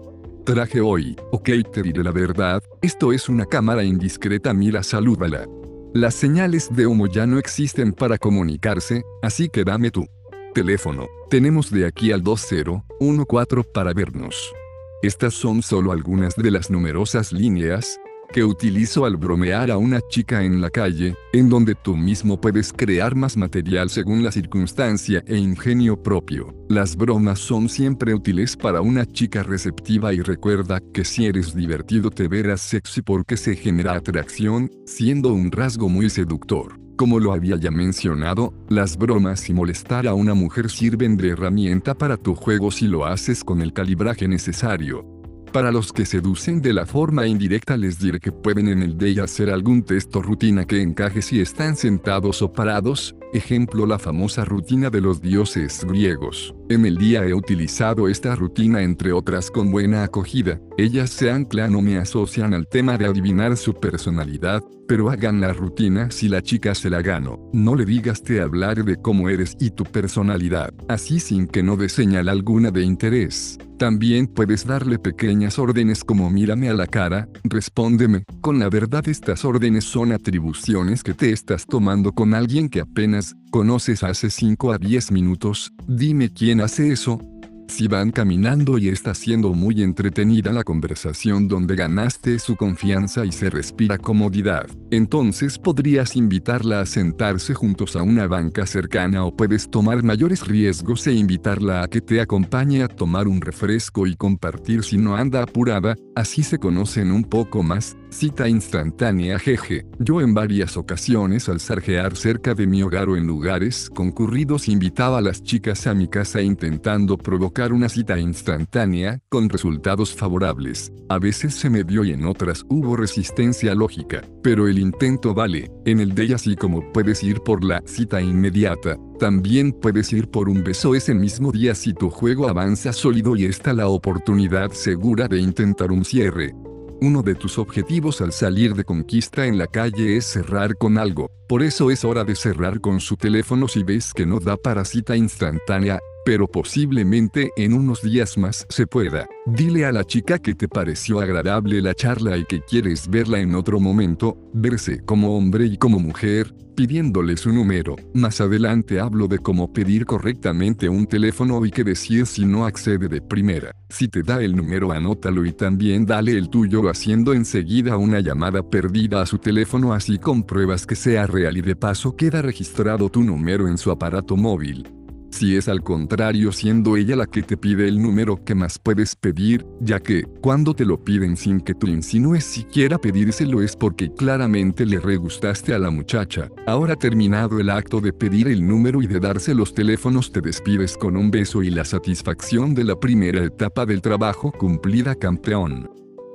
traje 0.54 0.80
hoy. 0.80 1.14
Ok, 1.30 1.50
te 1.70 1.82
diré 1.82 2.02
la 2.02 2.10
verdad, 2.10 2.62
esto 2.80 3.12
es 3.12 3.28
una 3.28 3.44
cámara 3.44 3.84
indiscreta, 3.84 4.54
mira, 4.54 4.82
salúdala. 4.82 5.46
Las 5.92 6.14
señales 6.14 6.74
de 6.74 6.86
humo 6.86 7.06
ya 7.06 7.26
no 7.26 7.38
existen 7.38 7.92
para 7.92 8.16
comunicarse, 8.16 9.02
así 9.20 9.50
que 9.50 9.62
dame 9.62 9.90
tu 9.90 10.06
teléfono. 10.54 11.06
Tenemos 11.28 11.70
de 11.70 11.86
aquí 11.86 12.12
al 12.12 12.22
2014 12.22 13.62
para 13.74 13.92
vernos. 13.92 14.54
Estas 15.02 15.34
son 15.34 15.60
solo 15.60 15.92
algunas 15.92 16.34
de 16.34 16.50
las 16.50 16.70
numerosas 16.70 17.30
líneas, 17.30 18.00
que 18.32 18.44
utilizo 18.44 19.04
al 19.04 19.16
bromear 19.16 19.70
a 19.70 19.78
una 19.78 20.00
chica 20.08 20.44
en 20.44 20.60
la 20.60 20.70
calle, 20.70 21.16
en 21.32 21.48
donde 21.48 21.74
tú 21.74 21.96
mismo 21.96 22.40
puedes 22.40 22.72
crear 22.72 23.14
más 23.14 23.36
material 23.36 23.90
según 23.90 24.22
la 24.22 24.32
circunstancia 24.32 25.22
e 25.26 25.36
ingenio 25.36 26.02
propio. 26.02 26.54
Las 26.68 26.96
bromas 26.96 27.38
son 27.38 27.68
siempre 27.68 28.14
útiles 28.14 28.56
para 28.56 28.80
una 28.80 29.06
chica 29.06 29.42
receptiva 29.42 30.12
y 30.12 30.20
recuerda 30.20 30.80
que 30.92 31.04
si 31.04 31.26
eres 31.26 31.54
divertido 31.54 32.10
te 32.10 32.28
verás 32.28 32.60
sexy 32.60 33.02
porque 33.02 33.36
se 33.36 33.56
genera 33.56 33.94
atracción, 33.94 34.70
siendo 34.86 35.32
un 35.32 35.50
rasgo 35.50 35.88
muy 35.88 36.10
seductor. 36.10 36.78
Como 36.98 37.20
lo 37.20 37.32
había 37.32 37.56
ya 37.56 37.70
mencionado, 37.70 38.52
las 38.68 38.96
bromas 38.96 39.48
y 39.48 39.54
molestar 39.54 40.08
a 40.08 40.14
una 40.14 40.34
mujer 40.34 40.68
sirven 40.68 41.16
de 41.16 41.28
herramienta 41.28 41.94
para 41.94 42.16
tu 42.16 42.34
juego 42.34 42.72
si 42.72 42.88
lo 42.88 43.06
haces 43.06 43.44
con 43.44 43.62
el 43.62 43.72
calibraje 43.72 44.26
necesario. 44.26 45.17
Para 45.52 45.72
los 45.72 45.92
que 45.94 46.04
seducen 46.04 46.60
de 46.60 46.74
la 46.74 46.84
forma 46.84 47.26
indirecta 47.26 47.76
les 47.76 47.98
diré 47.98 48.20
que 48.20 48.32
pueden 48.32 48.68
en 48.68 48.82
el 48.82 48.98
day 48.98 49.18
hacer 49.18 49.48
algún 49.48 49.82
texto 49.82 50.20
rutina 50.20 50.66
que 50.66 50.82
encaje 50.82 51.22
si 51.22 51.40
están 51.40 51.74
sentados 51.74 52.42
o 52.42 52.52
parados, 52.52 53.16
ejemplo 53.32 53.86
la 53.86 53.98
famosa 53.98 54.44
rutina 54.44 54.90
de 54.90 55.00
los 55.00 55.22
dioses 55.22 55.84
griegos. 55.84 56.54
En 56.68 56.84
el 56.84 56.98
día 56.98 57.24
he 57.24 57.32
utilizado 57.32 58.08
esta 58.08 58.36
rutina 58.36 58.82
entre 58.82 59.12
otras 59.12 59.50
con 59.50 59.70
buena 59.70 60.04
acogida, 60.04 60.60
ellas 60.76 61.08
se 61.10 61.30
anclan 61.30 61.74
o 61.74 61.80
me 61.80 61.96
asocian 61.96 62.52
al 62.52 62.68
tema 62.68 62.98
de 62.98 63.06
adivinar 63.06 63.56
su 63.56 63.72
personalidad, 63.72 64.62
pero 64.88 65.10
hagan 65.10 65.40
la 65.40 65.52
rutina 65.52 66.10
si 66.10 66.28
la 66.28 66.42
chica 66.42 66.74
se 66.74 66.90
la 66.90 67.02
gano. 67.02 67.38
No 67.52 67.76
le 67.76 67.84
digas 67.84 68.22
te 68.22 68.40
hablar 68.40 68.84
de 68.84 68.96
cómo 68.96 69.28
eres 69.28 69.56
y 69.60 69.70
tu 69.70 69.84
personalidad, 69.84 70.72
así 70.88 71.20
sin 71.20 71.46
que 71.46 71.62
no 71.62 71.76
dé 71.76 71.88
señal 71.88 72.28
alguna 72.28 72.70
de 72.70 72.82
interés. 72.82 73.58
También 73.78 74.26
puedes 74.26 74.66
darle 74.66 74.98
pequeñas 74.98 75.58
órdenes 75.58 76.02
como 76.02 76.30
mírame 76.30 76.68
a 76.68 76.74
la 76.74 76.88
cara, 76.88 77.28
respóndeme, 77.44 78.24
con 78.40 78.58
la 78.58 78.68
verdad 78.68 79.06
estas 79.08 79.44
órdenes 79.44 79.84
son 79.84 80.10
atribuciones 80.10 81.04
que 81.04 81.14
te 81.14 81.30
estás 81.30 81.64
tomando 81.64 82.12
con 82.12 82.34
alguien 82.34 82.68
que 82.68 82.80
apenas 82.80 83.36
conoces 83.50 84.02
hace 84.02 84.30
5 84.30 84.72
a 84.72 84.78
10 84.78 85.12
minutos, 85.12 85.72
dime 85.86 86.32
quién 86.32 86.60
hace 86.60 86.90
eso, 86.90 87.20
si 87.68 87.86
van 87.86 88.10
caminando 88.10 88.78
y 88.78 88.88
está 88.88 89.14
siendo 89.14 89.52
muy 89.52 89.82
entretenida 89.82 90.52
la 90.52 90.64
conversación 90.64 91.46
donde 91.46 91.76
ganaste 91.76 92.38
su 92.38 92.56
confianza 92.56 93.24
y 93.24 93.32
se 93.32 93.50
respira 93.50 93.98
comodidad, 93.98 94.66
entonces 94.90 95.58
podrías 95.58 96.16
invitarla 96.16 96.80
a 96.80 96.86
sentarse 96.86 97.54
juntos 97.54 97.94
a 97.94 98.02
una 98.02 98.26
banca 98.26 98.66
cercana 98.66 99.24
o 99.24 99.36
puedes 99.36 99.70
tomar 99.70 100.02
mayores 100.02 100.46
riesgos 100.46 101.06
e 101.06 101.12
invitarla 101.12 101.82
a 101.82 101.88
que 101.88 102.00
te 102.00 102.20
acompañe 102.20 102.82
a 102.82 102.88
tomar 102.88 103.28
un 103.28 103.40
refresco 103.40 104.06
y 104.06 104.16
compartir 104.16 104.82
si 104.82 104.98
no 104.98 105.16
anda 105.16 105.42
apurada, 105.42 105.94
así 106.16 106.42
se 106.42 106.58
conocen 106.58 107.12
un 107.12 107.24
poco 107.24 107.62
más, 107.62 107.96
Cita 108.10 108.48
instantánea 108.48 109.38
jeje. 109.38 109.84
Yo 109.98 110.22
en 110.22 110.32
varias 110.32 110.78
ocasiones 110.78 111.48
al 111.48 111.60
sarjear 111.60 112.16
cerca 112.16 112.54
de 112.54 112.66
mi 112.66 112.82
hogar 112.82 113.10
o 113.10 113.16
en 113.16 113.26
lugares 113.26 113.90
concurridos 113.94 114.68
invitaba 114.68 115.18
a 115.18 115.20
las 115.20 115.42
chicas 115.42 115.86
a 115.86 115.94
mi 115.94 116.08
casa 116.08 116.40
intentando 116.40 117.18
provocar 117.18 117.72
una 117.72 117.88
cita 117.88 118.18
instantánea, 118.18 119.20
con 119.28 119.50
resultados 119.50 120.14
favorables. 120.14 120.90
A 121.10 121.18
veces 121.18 121.54
se 121.54 121.68
me 121.68 121.84
dio 121.84 122.02
y 122.02 122.12
en 122.12 122.24
otras 122.24 122.64
hubo 122.70 122.96
resistencia 122.96 123.74
lógica, 123.74 124.22
pero 124.42 124.68
el 124.68 124.78
intento 124.78 125.34
vale. 125.34 125.70
En 125.84 126.00
el 126.00 126.14
de 126.14 126.34
así 126.34 126.56
como 126.56 126.90
puedes 126.92 127.22
ir 127.22 127.40
por 127.40 127.62
la 127.62 127.82
cita 127.84 128.22
inmediata, 128.22 128.96
también 129.18 129.72
puedes 129.72 130.12
ir 130.12 130.28
por 130.28 130.48
un 130.48 130.64
beso 130.64 130.94
ese 130.94 131.14
mismo 131.14 131.52
día 131.52 131.74
si 131.74 131.92
tu 131.92 132.08
juego 132.08 132.48
avanza 132.48 132.92
sólido 132.92 133.36
y 133.36 133.44
está 133.44 133.74
la 133.74 133.88
oportunidad 133.88 134.72
segura 134.72 135.28
de 135.28 135.40
intentar 135.40 135.92
un 135.92 136.04
cierre. 136.04 136.54
Uno 137.00 137.22
de 137.22 137.36
tus 137.36 137.58
objetivos 137.58 138.20
al 138.20 138.32
salir 138.32 138.74
de 138.74 138.82
conquista 138.82 139.46
en 139.46 139.56
la 139.56 139.68
calle 139.68 140.16
es 140.16 140.24
cerrar 140.24 140.76
con 140.76 140.98
algo, 140.98 141.30
por 141.48 141.62
eso 141.62 141.92
es 141.92 142.04
hora 142.04 142.24
de 142.24 142.34
cerrar 142.34 142.80
con 142.80 142.98
su 142.98 143.16
teléfono 143.16 143.68
si 143.68 143.84
ves 143.84 144.12
que 144.12 144.26
no 144.26 144.40
da 144.40 144.56
para 144.56 144.84
cita 144.84 145.16
instantánea, 145.16 146.00
pero 146.28 146.46
posiblemente 146.46 147.52
en 147.56 147.72
unos 147.72 148.02
días 148.02 148.36
más 148.36 148.66
se 148.68 148.86
pueda. 148.86 149.26
Dile 149.46 149.86
a 149.86 149.92
la 149.92 150.04
chica 150.04 150.38
que 150.38 150.54
te 150.54 150.68
pareció 150.68 151.20
agradable 151.20 151.80
la 151.80 151.94
charla 151.94 152.36
y 152.36 152.44
que 152.44 152.60
quieres 152.60 153.08
verla 153.08 153.40
en 153.40 153.54
otro 153.54 153.80
momento, 153.80 154.36
verse 154.52 155.00
como 155.06 155.38
hombre 155.38 155.64
y 155.64 155.78
como 155.78 155.98
mujer, 155.98 156.54
pidiéndole 156.76 157.38
su 157.38 157.50
número. 157.50 157.96
Más 158.12 158.42
adelante 158.42 159.00
hablo 159.00 159.26
de 159.26 159.38
cómo 159.38 159.72
pedir 159.72 160.04
correctamente 160.04 160.90
un 160.90 161.06
teléfono 161.06 161.64
y 161.64 161.70
qué 161.70 161.82
decir 161.82 162.26
si 162.26 162.44
no 162.44 162.66
accede 162.66 163.08
de 163.08 163.22
primera. 163.22 163.74
Si 163.88 164.08
te 164.08 164.22
da 164.22 164.42
el 164.42 164.54
número 164.54 164.92
anótalo 164.92 165.46
y 165.46 165.52
también 165.52 166.04
dale 166.04 166.32
el 166.32 166.50
tuyo 166.50 166.90
haciendo 166.90 167.32
enseguida 167.32 167.96
una 167.96 168.20
llamada 168.20 168.62
perdida 168.62 169.22
a 169.22 169.26
su 169.26 169.38
teléfono 169.38 169.94
así 169.94 170.18
compruebas 170.18 170.84
que 170.84 170.94
sea 170.94 171.26
real 171.26 171.56
y 171.56 171.62
de 171.62 171.74
paso 171.74 172.14
queda 172.14 172.42
registrado 172.42 173.08
tu 173.08 173.22
número 173.22 173.66
en 173.66 173.78
su 173.78 173.90
aparato 173.90 174.36
móvil. 174.36 174.97
Si 175.38 175.56
es 175.56 175.68
al 175.68 175.84
contrario 175.84 176.50
siendo 176.50 176.96
ella 176.96 177.14
la 177.14 177.26
que 177.26 177.44
te 177.44 177.56
pide 177.56 177.86
el 177.86 178.02
número 178.02 178.42
que 178.44 178.56
más 178.56 178.76
puedes 178.76 179.14
pedir, 179.14 179.64
ya 179.80 180.00
que, 180.00 180.24
cuando 180.40 180.74
te 180.74 180.84
lo 180.84 181.04
piden 181.04 181.36
sin 181.36 181.60
que 181.60 181.74
tú 181.74 181.86
insinúes 181.86 182.42
siquiera 182.42 182.98
pedírselo 182.98 183.62
es 183.62 183.76
porque 183.76 184.12
claramente 184.12 184.84
le 184.84 184.98
regustaste 184.98 185.72
a 185.74 185.78
la 185.78 185.92
muchacha. 185.92 186.50
Ahora 186.66 186.96
terminado 186.96 187.60
el 187.60 187.70
acto 187.70 188.00
de 188.00 188.12
pedir 188.12 188.48
el 188.48 188.66
número 188.66 189.00
y 189.00 189.06
de 189.06 189.20
darse 189.20 189.54
los 189.54 189.72
teléfonos 189.72 190.32
te 190.32 190.40
despides 190.40 190.96
con 190.96 191.16
un 191.16 191.30
beso 191.30 191.62
y 191.62 191.70
la 191.70 191.84
satisfacción 191.84 192.74
de 192.74 192.82
la 192.82 192.98
primera 192.98 193.44
etapa 193.44 193.86
del 193.86 194.02
trabajo 194.02 194.50
cumplida 194.50 195.14
campeón. 195.14 195.88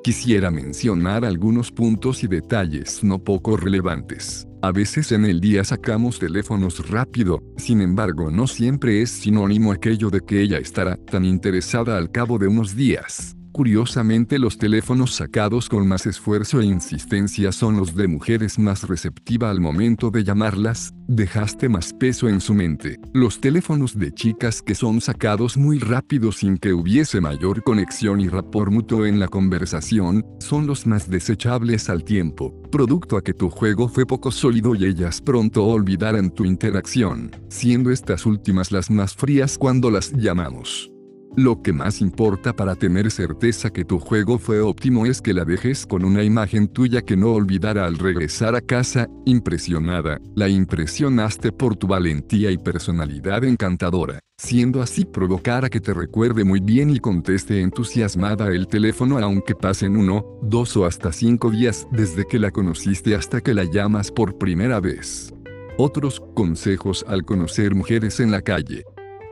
Quisiera 0.03 0.51
mencionar 0.51 1.23
algunos 1.23 1.71
puntos 1.71 2.25
y 2.25 2.27
detalles 2.27 3.05
no 3.05 3.23
poco 3.23 3.55
relevantes. 3.55 4.45
A 4.61 4.73
veces 4.73 5.13
en 5.13 5.23
el 5.23 5.39
día 5.39 5.63
sacamos 5.63 6.19
teléfonos 6.19 6.89
rápido, 6.89 7.41
sin 7.55 7.79
embargo 7.79 8.29
no 8.29 8.45
siempre 8.47 9.01
es 9.01 9.11
sinónimo 9.11 9.71
aquello 9.71 10.09
de 10.09 10.19
que 10.19 10.41
ella 10.41 10.57
estará 10.57 10.97
tan 10.97 11.23
interesada 11.23 11.97
al 11.97 12.11
cabo 12.11 12.37
de 12.37 12.47
unos 12.47 12.75
días. 12.75 13.37
Curiosamente 13.53 14.39
los 14.39 14.57
teléfonos 14.57 15.13
sacados 15.13 15.69
con 15.69 15.87
más 15.87 16.07
esfuerzo 16.07 16.59
e 16.59 16.65
insistencia 16.65 17.51
son 17.51 17.77
los 17.77 17.95
de 17.95 18.07
mujeres 18.07 18.57
más 18.57 18.87
receptiva 18.87 19.51
al 19.51 19.59
momento 19.59 20.09
de 20.09 20.23
llamarlas, 20.23 20.91
dejaste 21.07 21.69
más 21.69 21.93
peso 21.93 22.27
en 22.27 22.41
su 22.41 22.55
mente. 22.55 22.99
Los 23.13 23.39
teléfonos 23.39 23.95
de 23.95 24.11
chicas 24.11 24.63
que 24.63 24.73
son 24.73 25.01
sacados 25.01 25.55
muy 25.55 25.77
rápido 25.77 26.31
sin 26.31 26.57
que 26.57 26.73
hubiese 26.73 27.21
mayor 27.21 27.61
conexión 27.61 28.21
y 28.21 28.27
rapport 28.27 28.71
mutuo 28.71 29.05
en 29.05 29.19
la 29.19 29.27
conversación, 29.27 30.25
son 30.39 30.65
los 30.65 30.87
más 30.87 31.07
desechables 31.07 31.91
al 31.91 32.03
tiempo, 32.03 32.59
producto 32.71 33.17
a 33.17 33.21
que 33.21 33.35
tu 33.35 33.51
juego 33.51 33.87
fue 33.87 34.07
poco 34.07 34.31
sólido 34.31 34.73
y 34.73 34.85
ellas 34.85 35.21
pronto 35.21 35.63
olvidarán 35.63 36.31
tu 36.31 36.43
interacción, 36.43 37.29
siendo 37.49 37.91
estas 37.91 38.25
últimas 38.25 38.71
las 38.71 38.89
más 38.89 39.13
frías 39.13 39.59
cuando 39.59 39.91
las 39.91 40.11
llamamos. 40.11 40.92
Lo 41.35 41.63
que 41.63 41.73
más 41.73 41.99
importa 41.99 42.55
para 42.55 42.75
tener 42.75 43.09
certeza 43.09 43.71
que 43.71 43.83
tu 43.83 43.97
juego 43.97 44.37
fue 44.37 44.61
óptimo 44.61 45.07
es 45.07 45.19
que 45.19 45.33
la 45.33 45.43
dejes 45.45 45.87
con 45.87 46.05
una 46.05 46.21
imagen 46.21 46.67
tuya 46.67 47.01
que 47.01 47.17
no 47.17 47.31
olvidará 47.31 47.87
al 47.87 47.97
regresar 47.97 48.55
a 48.55 48.61
casa, 48.61 49.07
impresionada, 49.25 50.19
la 50.35 50.47
impresionaste 50.47 51.51
por 51.51 51.75
tu 51.75 51.87
valentía 51.87 52.51
y 52.51 52.59
personalidad 52.59 53.43
encantadora, 53.45 54.19
siendo 54.37 54.79
así 54.83 55.05
provocar 55.05 55.65
a 55.65 55.69
que 55.71 55.79
te 55.79 55.95
recuerde 55.95 56.43
muy 56.43 56.59
bien 56.59 56.91
y 56.91 56.99
conteste 56.99 57.61
entusiasmada 57.61 58.49
el 58.49 58.67
teléfono 58.67 59.17
aunque 59.17 59.55
pasen 59.55 59.97
uno, 59.97 60.23
dos 60.43 60.77
o 60.77 60.85
hasta 60.85 61.11
cinco 61.11 61.49
días 61.49 61.87
desde 61.89 62.25
que 62.27 62.37
la 62.37 62.51
conociste 62.51 63.15
hasta 63.15 63.41
que 63.41 63.55
la 63.55 63.63
llamas 63.63 64.11
por 64.11 64.37
primera 64.37 64.79
vez. 64.79 65.33
Otros 65.79 66.21
consejos 66.35 67.03
al 67.07 67.25
conocer 67.25 67.73
mujeres 67.73 68.19
en 68.19 68.29
la 68.29 68.43
calle. 68.43 68.83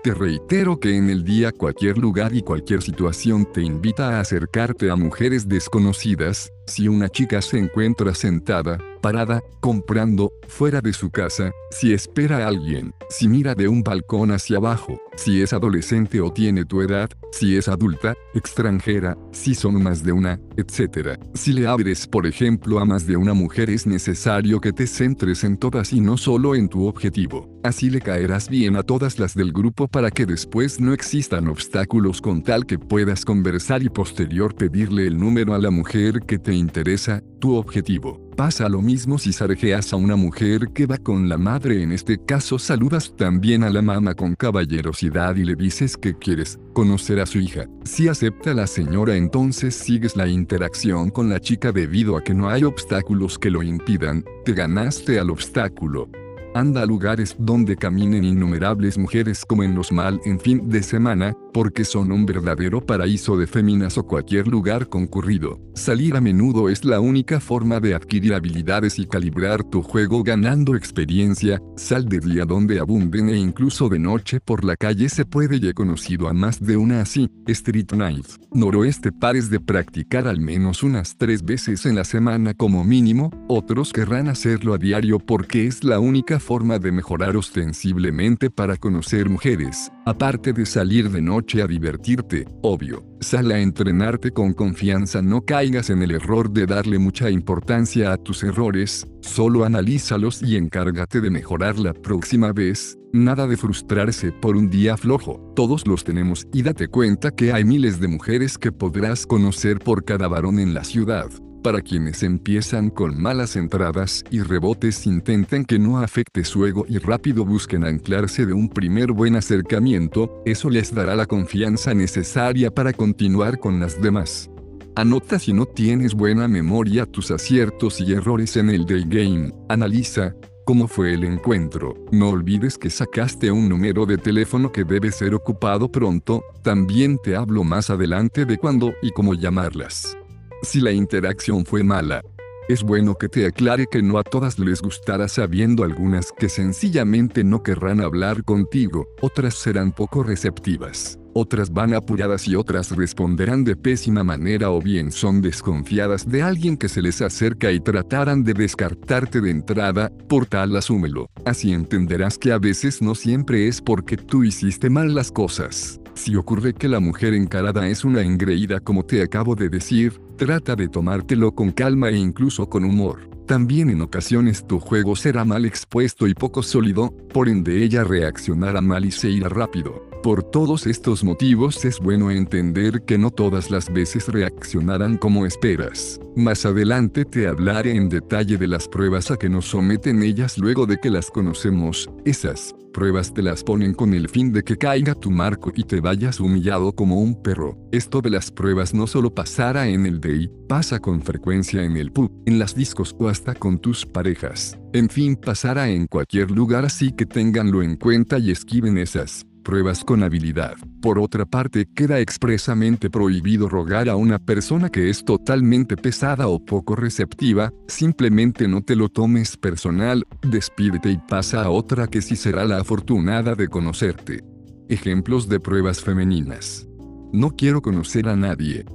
Te 0.03 0.15
reitero 0.15 0.80
que 0.80 0.97
en 0.97 1.11
el 1.11 1.23
día 1.23 1.51
cualquier 1.51 1.99
lugar 1.99 2.33
y 2.33 2.41
cualquier 2.41 2.81
situación 2.81 3.45
te 3.53 3.61
invita 3.61 4.17
a 4.17 4.21
acercarte 4.21 4.89
a 4.89 4.95
mujeres 4.95 5.47
desconocidas, 5.47 6.51
si 6.72 6.88
una 6.88 7.09
chica 7.09 7.41
se 7.41 7.59
encuentra 7.59 8.16
sentada, 8.16 8.77
parada, 9.01 9.41
comprando, 9.59 10.32
fuera 10.48 10.80
de 10.80 10.93
su 10.93 11.09
casa, 11.09 11.51
si 11.72 11.93
espera 11.93 12.38
a 12.38 12.48
alguien, 12.48 12.93
si 13.09 13.27
mira 13.27 13.56
de 13.56 13.67
un 13.67 13.83
balcón 13.83 14.32
hacia 14.32 14.58
abajo, 14.58 14.98
si 15.17 15.41
es 15.41 15.53
adolescente 15.53 16.22
o 16.22 16.32
tiene 16.32 16.64
tu 16.64 16.82
edad, 16.82 17.09
si 17.32 17.58
es 17.58 17.67
adulta, 17.67 18.16
extranjera, 18.33 19.17
si 19.32 19.56
son 19.56 19.82
más 19.82 20.03
de 20.03 20.11
una, 20.11 20.40
etc. 20.56 21.19
Si 21.33 21.51
le 21.51 21.67
abres 21.67 22.08
por 22.08 22.25
ejemplo 22.25 22.80
a 22.80 22.85
más 22.85 23.06
de 23.06 23.17
una 23.17 23.33
mujer 23.33 23.69
es 23.69 23.85
necesario 23.85 24.61
que 24.61 24.72
te 24.72 24.88
centres 24.88 25.43
en 25.43 25.58
todas 25.58 25.91
y 25.93 26.00
no 26.00 26.17
solo 26.17 26.56
en 26.56 26.69
tu 26.69 26.88
objetivo. 26.88 27.50
Así 27.64 27.90
le 27.90 28.01
caerás 28.01 28.50
bien 28.50 28.75
a 28.75 28.83
todas 28.83 29.19
las 29.19 29.35
del 29.35 29.51
grupo 29.51 29.88
para 29.88 30.09
que 30.09 30.25
después 30.25 30.80
no 30.80 30.93
existan 30.93 31.48
obstáculos 31.48 32.19
con 32.19 32.41
tal 32.41 32.66
que 32.66 32.80
puedas 32.80 33.24
conversar 33.24 33.83
y 33.83 33.90
posterior 33.90 34.56
pedirle 34.56 35.06
el 35.06 35.17
número 35.17 35.53
a 35.53 35.59
la 35.59 35.69
mujer 35.69 36.22
que 36.22 36.40
te 36.40 36.53
interesa, 36.61 37.22
tu 37.40 37.56
objetivo. 37.56 38.22
Pasa 38.38 38.69
lo 38.69 38.81
mismo 38.81 39.17
si 39.17 39.33
sarejeas 39.33 39.91
a 39.91 39.98
una 39.98 40.15
mujer 40.15 40.69
que 40.73 40.85
va 40.85 40.98
con 40.98 41.27
la 41.27 41.38
madre, 41.38 41.83
en 41.83 41.91
este 41.91 42.17
caso 42.23 42.57
saludas 42.57 43.14
también 43.17 43.64
a 43.64 43.69
la 43.69 43.81
mamá 43.81 44.15
con 44.15 44.35
caballerosidad 44.35 45.35
y 45.35 45.43
le 45.43 45.56
dices 45.56 45.98
que 45.98 46.17
quieres 46.17 46.57
conocer 46.73 47.19
a 47.19 47.25
su 47.25 47.40
hija. 47.40 47.65
Si 47.83 48.07
acepta 48.07 48.53
la 48.53 48.67
señora 48.67 49.17
entonces 49.17 49.75
sigues 49.75 50.15
la 50.15 50.27
interacción 50.27 51.09
con 51.09 51.30
la 51.30 51.41
chica 51.41 51.73
debido 51.73 52.15
a 52.15 52.23
que 52.23 52.33
no 52.33 52.49
hay 52.49 52.64
obstáculos 52.64 53.38
que 53.38 53.51
lo 53.51 53.61
impidan, 53.61 54.23
te 54.45 54.53
ganaste 54.53 55.19
al 55.19 55.30
obstáculo. 55.30 56.09
Anda 56.53 56.81
a 56.81 56.85
lugares 56.85 57.35
donde 57.39 57.77
caminen 57.77 58.25
innumerables 58.25 58.97
mujeres 58.97 59.45
como 59.45 59.63
en 59.63 59.73
los 59.73 59.93
mal 59.93 60.19
en 60.25 60.38
fin 60.38 60.67
de 60.67 60.83
semana, 60.83 61.33
porque 61.53 61.85
son 61.85 62.11
un 62.11 62.25
verdadero 62.25 62.85
paraíso 62.85 63.38
de 63.38 63.47
féminas 63.47 63.97
o 63.97 64.03
cualquier 64.03 64.47
lugar 64.47 64.89
concurrido. 64.89 65.59
Salir 65.75 66.17
a 66.17 66.21
menudo 66.21 66.67
es 66.67 66.83
la 66.83 66.99
única 66.99 67.39
forma 67.39 67.80
de 67.80 67.95
adquirir 67.95 68.33
habilidades 68.33 68.99
y 68.99 69.05
calibrar 69.05 69.63
tu 69.63 69.81
juego 69.81 70.23
ganando 70.23 70.75
experiencia, 70.75 71.61
sal 71.77 72.09
de 72.09 72.19
día 72.19 72.43
donde 72.43 72.80
abunden 72.80 73.30
e 73.30 73.38
incluso 73.38 73.88
de 73.88 73.99
noche 73.99 74.41
por 74.41 74.65
la 74.65 74.75
calle 74.75 75.07
se 75.07 75.23
puede 75.23 75.55
y 75.55 75.73
conocido 75.73 76.27
a 76.27 76.33
más 76.33 76.61
de 76.61 76.75
una 76.75 77.01
así, 77.01 77.30
Street 77.47 77.93
Night. 77.93 78.25
Noroeste 78.53 79.13
pares 79.13 79.49
de 79.49 79.61
practicar 79.61 80.27
al 80.27 80.41
menos 80.41 80.83
unas 80.83 81.17
tres 81.17 81.45
veces 81.45 81.85
en 81.85 81.95
la 81.95 82.03
semana 82.03 82.53
como 82.53 82.83
mínimo, 82.83 83.31
otros 83.47 83.93
querrán 83.93 84.27
hacerlo 84.27 84.73
a 84.73 84.77
diario 84.77 85.19
porque 85.19 85.67
es 85.67 85.85
la 85.85 85.99
única 85.99 86.40
forma 86.41 86.79
de 86.79 86.91
mejorar 86.91 87.37
ostensiblemente 87.37 88.49
para 88.49 88.75
conocer 88.75 89.29
mujeres, 89.29 89.89
aparte 90.05 90.51
de 90.51 90.65
salir 90.65 91.09
de 91.09 91.21
noche 91.21 91.61
a 91.61 91.67
divertirte, 91.67 92.45
obvio. 92.61 93.05
Sal 93.21 93.51
a 93.51 93.59
entrenarte 93.59 94.31
con 94.31 94.53
confianza, 94.53 95.21
no 95.21 95.41
caigas 95.41 95.89
en 95.89 96.01
el 96.01 96.11
error 96.11 96.51
de 96.51 96.65
darle 96.65 96.99
mucha 96.99 97.29
importancia 97.29 98.11
a 98.11 98.17
tus 98.17 98.43
errores, 98.43 99.07
solo 99.21 99.63
analízalos 99.63 100.41
y 100.41 100.57
encárgate 100.57 101.21
de 101.21 101.29
mejorar 101.29 101.79
la 101.79 101.93
próxima 101.93 102.51
vez. 102.51 102.97
Nada 103.13 103.45
de 103.45 103.57
frustrarse 103.57 104.31
por 104.31 104.57
un 104.57 104.69
día 104.69 104.97
flojo, 104.97 105.53
todos 105.55 105.85
los 105.85 106.03
tenemos 106.03 106.47
y 106.51 106.63
date 106.63 106.87
cuenta 106.87 107.31
que 107.31 107.53
hay 107.53 107.63
miles 107.63 107.99
de 107.99 108.07
mujeres 108.07 108.57
que 108.57 108.71
podrás 108.71 109.27
conocer 109.27 109.79
por 109.79 110.03
cada 110.03 110.27
varón 110.27 110.59
en 110.59 110.73
la 110.73 110.83
ciudad. 110.83 111.29
Para 111.64 111.81
quienes 111.81 112.23
empiezan 112.23 112.90
con 112.90 113.22
malas 113.22 113.56
entradas 113.56 114.23
y 114.31 114.41
rebotes 114.41 115.06
intenten 115.06 115.64
que 115.64 115.77
no 115.77 115.99
afecte 115.99 116.43
su 116.43 116.65
ego 116.65 116.85
y 116.90 116.98
rápido 116.98 117.45
busquen 117.45 117.83
anclarse 117.83 118.48
de 118.48 118.53
un 118.53 118.67
primer 118.67 119.11
buen 119.11 119.35
acercamiento, 119.35 120.41
eso 120.43 120.72
les 120.72 120.91
dará 120.93 121.15
la 121.15 121.27
confianza 121.27 121.93
necesaria 121.93 122.72
para 122.72 122.93
continuar 122.93 123.59
con 123.59 123.80
las 123.80 124.01
demás. 124.01 124.49
Anota 124.95 125.38
si 125.38 125.53
no 125.53 125.67
tienes 125.67 126.15
buena 126.15 126.48
memoria 126.48 127.06
tus 127.06 127.30
aciertos 127.30 128.01
y 128.01 128.11
errores 128.11 128.57
en 128.57 128.72
el 128.72 128.85
day 128.85 129.06
game, 129.07 129.53
analiza, 129.69 130.33
¿Cómo 130.64 130.88
fue 130.88 131.15
el 131.15 131.23
encuentro? 131.23 131.95
No 132.11 132.30
olvides 132.30 132.77
que 132.77 132.90
sacaste 132.90 133.51
un 133.51 133.67
número 133.67 134.06
de 134.06 134.17
teléfono 134.17 134.72
que 134.72 134.83
debe 134.83 135.11
ser 135.11 135.33
ocupado 135.33 135.91
pronto, 135.91 136.43
también 136.61 137.17
te 137.17 137.35
hablo 137.35 137.64
más 137.64 137.90
adelante 137.90 138.45
de 138.45 138.57
cuándo 138.57 138.93
y 139.01 139.11
cómo 139.11 139.33
llamarlas. 139.33 140.15
Si 140.64 140.80
la 140.80 140.91
interacción 140.91 141.65
fue 141.65 141.83
mala, 141.83 142.22
es 142.69 142.83
bueno 142.83 143.15
que 143.15 143.27
te 143.27 143.48
aclare 143.48 143.88
que 143.90 144.03
no 144.03 144.19
a 144.19 144.23
todas 144.23 144.59
les 144.59 144.80
gustará 144.80 145.27
sabiendo 145.27 145.83
algunas 145.83 146.31
que 146.31 146.49
sencillamente 146.49 147.43
no 147.43 147.64
querrán 147.64 147.99
hablar 147.99 148.43
contigo, 148.43 149.07
otras 149.22 149.56
serán 149.56 149.91
poco 149.91 150.22
receptivas, 150.22 151.17
otras 151.33 151.72
van 151.73 151.95
apuradas 151.95 152.48
y 152.48 152.56
otras 152.56 152.95
responderán 152.95 153.64
de 153.64 153.75
pésima 153.75 154.23
manera 154.23 154.69
o 154.69 154.80
bien 154.80 155.11
son 155.11 155.41
desconfiadas 155.41 156.30
de 156.30 156.43
alguien 156.43 156.77
que 156.77 156.90
se 156.90 157.01
les 157.01 157.23
acerca 157.23 157.72
y 157.72 157.80
tratarán 157.80 158.43
de 158.43 158.53
descartarte 158.53 159.41
de 159.41 159.49
entrada, 159.49 160.11
por 160.30 160.45
tal 160.45 160.75
asúmelo, 160.75 161.27
así 161.43 161.73
entenderás 161.73 162.38
que 162.38 162.51
a 162.51 162.59
veces 162.59 163.01
no 163.01 163.15
siempre 163.15 163.67
es 163.67 163.81
porque 163.81 164.15
tú 164.15 164.43
hiciste 164.43 164.91
mal 164.91 165.15
las 165.15 165.31
cosas. 165.31 165.99
Si 166.14 166.35
ocurre 166.35 166.73
que 166.73 166.88
la 166.88 166.99
mujer 166.99 167.33
encarada 167.33 167.88
es 167.88 168.06
una 168.06 168.22
engreída 168.22 168.80
como 168.80 169.03
te 169.03 169.23
acabo 169.23 169.56
de 169.56 169.69
decir, 169.69 170.22
trata 170.41 170.75
de 170.75 170.87
tomártelo 170.87 171.53
con 171.53 171.69
calma 171.69 172.09
e 172.09 172.17
incluso 172.17 172.67
con 172.67 172.83
humor. 172.83 173.29
También 173.45 173.91
en 173.91 174.01
ocasiones 174.01 174.65
tu 174.65 174.79
juego 174.79 175.15
será 175.15 175.45
mal 175.45 175.65
expuesto 175.65 176.25
y 176.25 176.33
poco 176.33 176.63
sólido, 176.63 177.13
por 177.31 177.47
ende 177.47 177.83
ella 177.83 178.03
reaccionará 178.03 178.81
mal 178.81 179.05
y 179.05 179.11
se 179.11 179.29
irá 179.29 179.49
rápido. 179.49 180.10
Por 180.24 180.43
todos 180.43 180.85
estos 180.85 181.24
motivos 181.24 181.83
es 181.83 182.00
bueno 182.00 182.30
entender 182.30 183.01
que 183.06 183.17
no 183.17 183.32
todas 183.32 183.72
las 183.72 183.91
veces 183.91 184.27
reaccionarán 184.27 185.17
como 185.17 185.48
esperas. 185.48 186.19
Más 186.35 186.64
adelante 186.64 187.25
te 187.25 187.48
hablaré 187.48 187.95
en 187.95 188.08
detalle 188.08 188.59
de 188.59 188.67
las 188.67 188.88
pruebas 188.88 189.32
a 189.32 189.38
que 189.38 189.50
nos 189.50 189.66
someten 189.66 190.22
ellas 190.22 190.59
luego 190.59 190.85
de 190.85 190.98
que 190.98 191.09
las 191.09 191.32
conocemos. 191.32 192.08
Esas 192.24 192.75
pruebas 192.93 193.33
te 193.33 193.41
las 193.41 193.64
ponen 193.64 193.95
con 193.95 194.14
el 194.14 194.30
fin 194.30 194.53
de 194.53 194.61
que 194.61 194.77
caiga 194.77 195.16
tu 195.16 195.32
marco 195.32 195.72
y 195.75 195.85
te 195.85 196.01
vayas 196.01 196.40
humillado 196.40 196.93
como 196.93 197.19
un 197.19 197.41
perro. 197.41 197.75
Esto 197.91 198.22
de 198.22 198.30
las 198.30 198.51
pruebas 198.51 198.93
no 198.93 199.08
solo 199.08 199.33
pasará 199.33 199.88
en 199.88 200.06
el 200.06 200.22
day, 200.22 200.51
pasa 200.69 201.00
con 201.00 201.24
frecuencia 201.24 201.83
en 201.83 201.98
el 201.98 202.11
pub, 202.11 202.32
en 202.45 202.59
las 202.59 202.75
discos 202.75 203.16
o 203.17 203.27
hasta 203.27 203.56
con 203.56 203.80
tus 203.80 204.06
parejas. 204.06 204.77
En 204.93 205.09
fin, 205.09 205.35
pasará 205.35 205.90
en 205.90 206.06
cualquier 206.06 206.51
lugar 206.51 206.85
así 206.85 207.11
que 207.11 207.25
tenganlo 207.25 207.82
en 207.82 207.95
cuenta 207.95 208.38
y 208.38 208.51
esquiven 208.51 209.00
esas 209.00 209.48
pruebas 209.61 210.03
con 210.03 210.23
habilidad. 210.23 210.75
Por 211.01 211.19
otra 211.19 211.45
parte, 211.45 211.88
queda 211.95 212.19
expresamente 212.19 213.09
prohibido 213.09 213.69
rogar 213.69 214.09
a 214.09 214.15
una 214.15 214.40
persona 214.40 214.90
que 214.90 215.09
es 215.09 215.23
totalmente 215.23 215.98
pesada 215.98 216.48
o 216.48 216.64
poco 216.64 216.95
receptiva, 216.95 217.72
simplemente 217.88 218.67
no 218.67 218.81
te 218.81 218.95
lo 218.95 219.09
tomes 219.09 219.57
personal, 219.57 220.25
despídete 220.41 221.11
y 221.11 221.17
pasa 221.17 221.64
a 221.64 221.69
otra 221.69 222.07
que 222.07 222.22
sí 222.22 222.35
será 222.35 222.65
la 222.65 222.77
afortunada 222.77 223.56
de 223.56 223.67
conocerte. 223.67 224.43
Ejemplos 224.90 225.48
de 225.48 225.59
pruebas 225.59 226.01
femeninas. 226.01 226.88
No 227.31 227.51
quiero 227.51 227.81
conocer 227.81 228.27
a 228.27 228.35
nadie. 228.35 228.85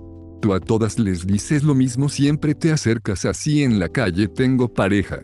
Tú 0.42 0.52
a 0.52 0.60
todas 0.60 0.98
les 0.98 1.26
dices 1.26 1.62
lo 1.62 1.74
mismo 1.74 2.08
siempre 2.08 2.54
te 2.54 2.70
acercas 2.70 3.24
así 3.24 3.62
en 3.62 3.78
la 3.78 3.88
calle 3.88 4.28
tengo 4.28 4.68
pareja. 4.68 5.22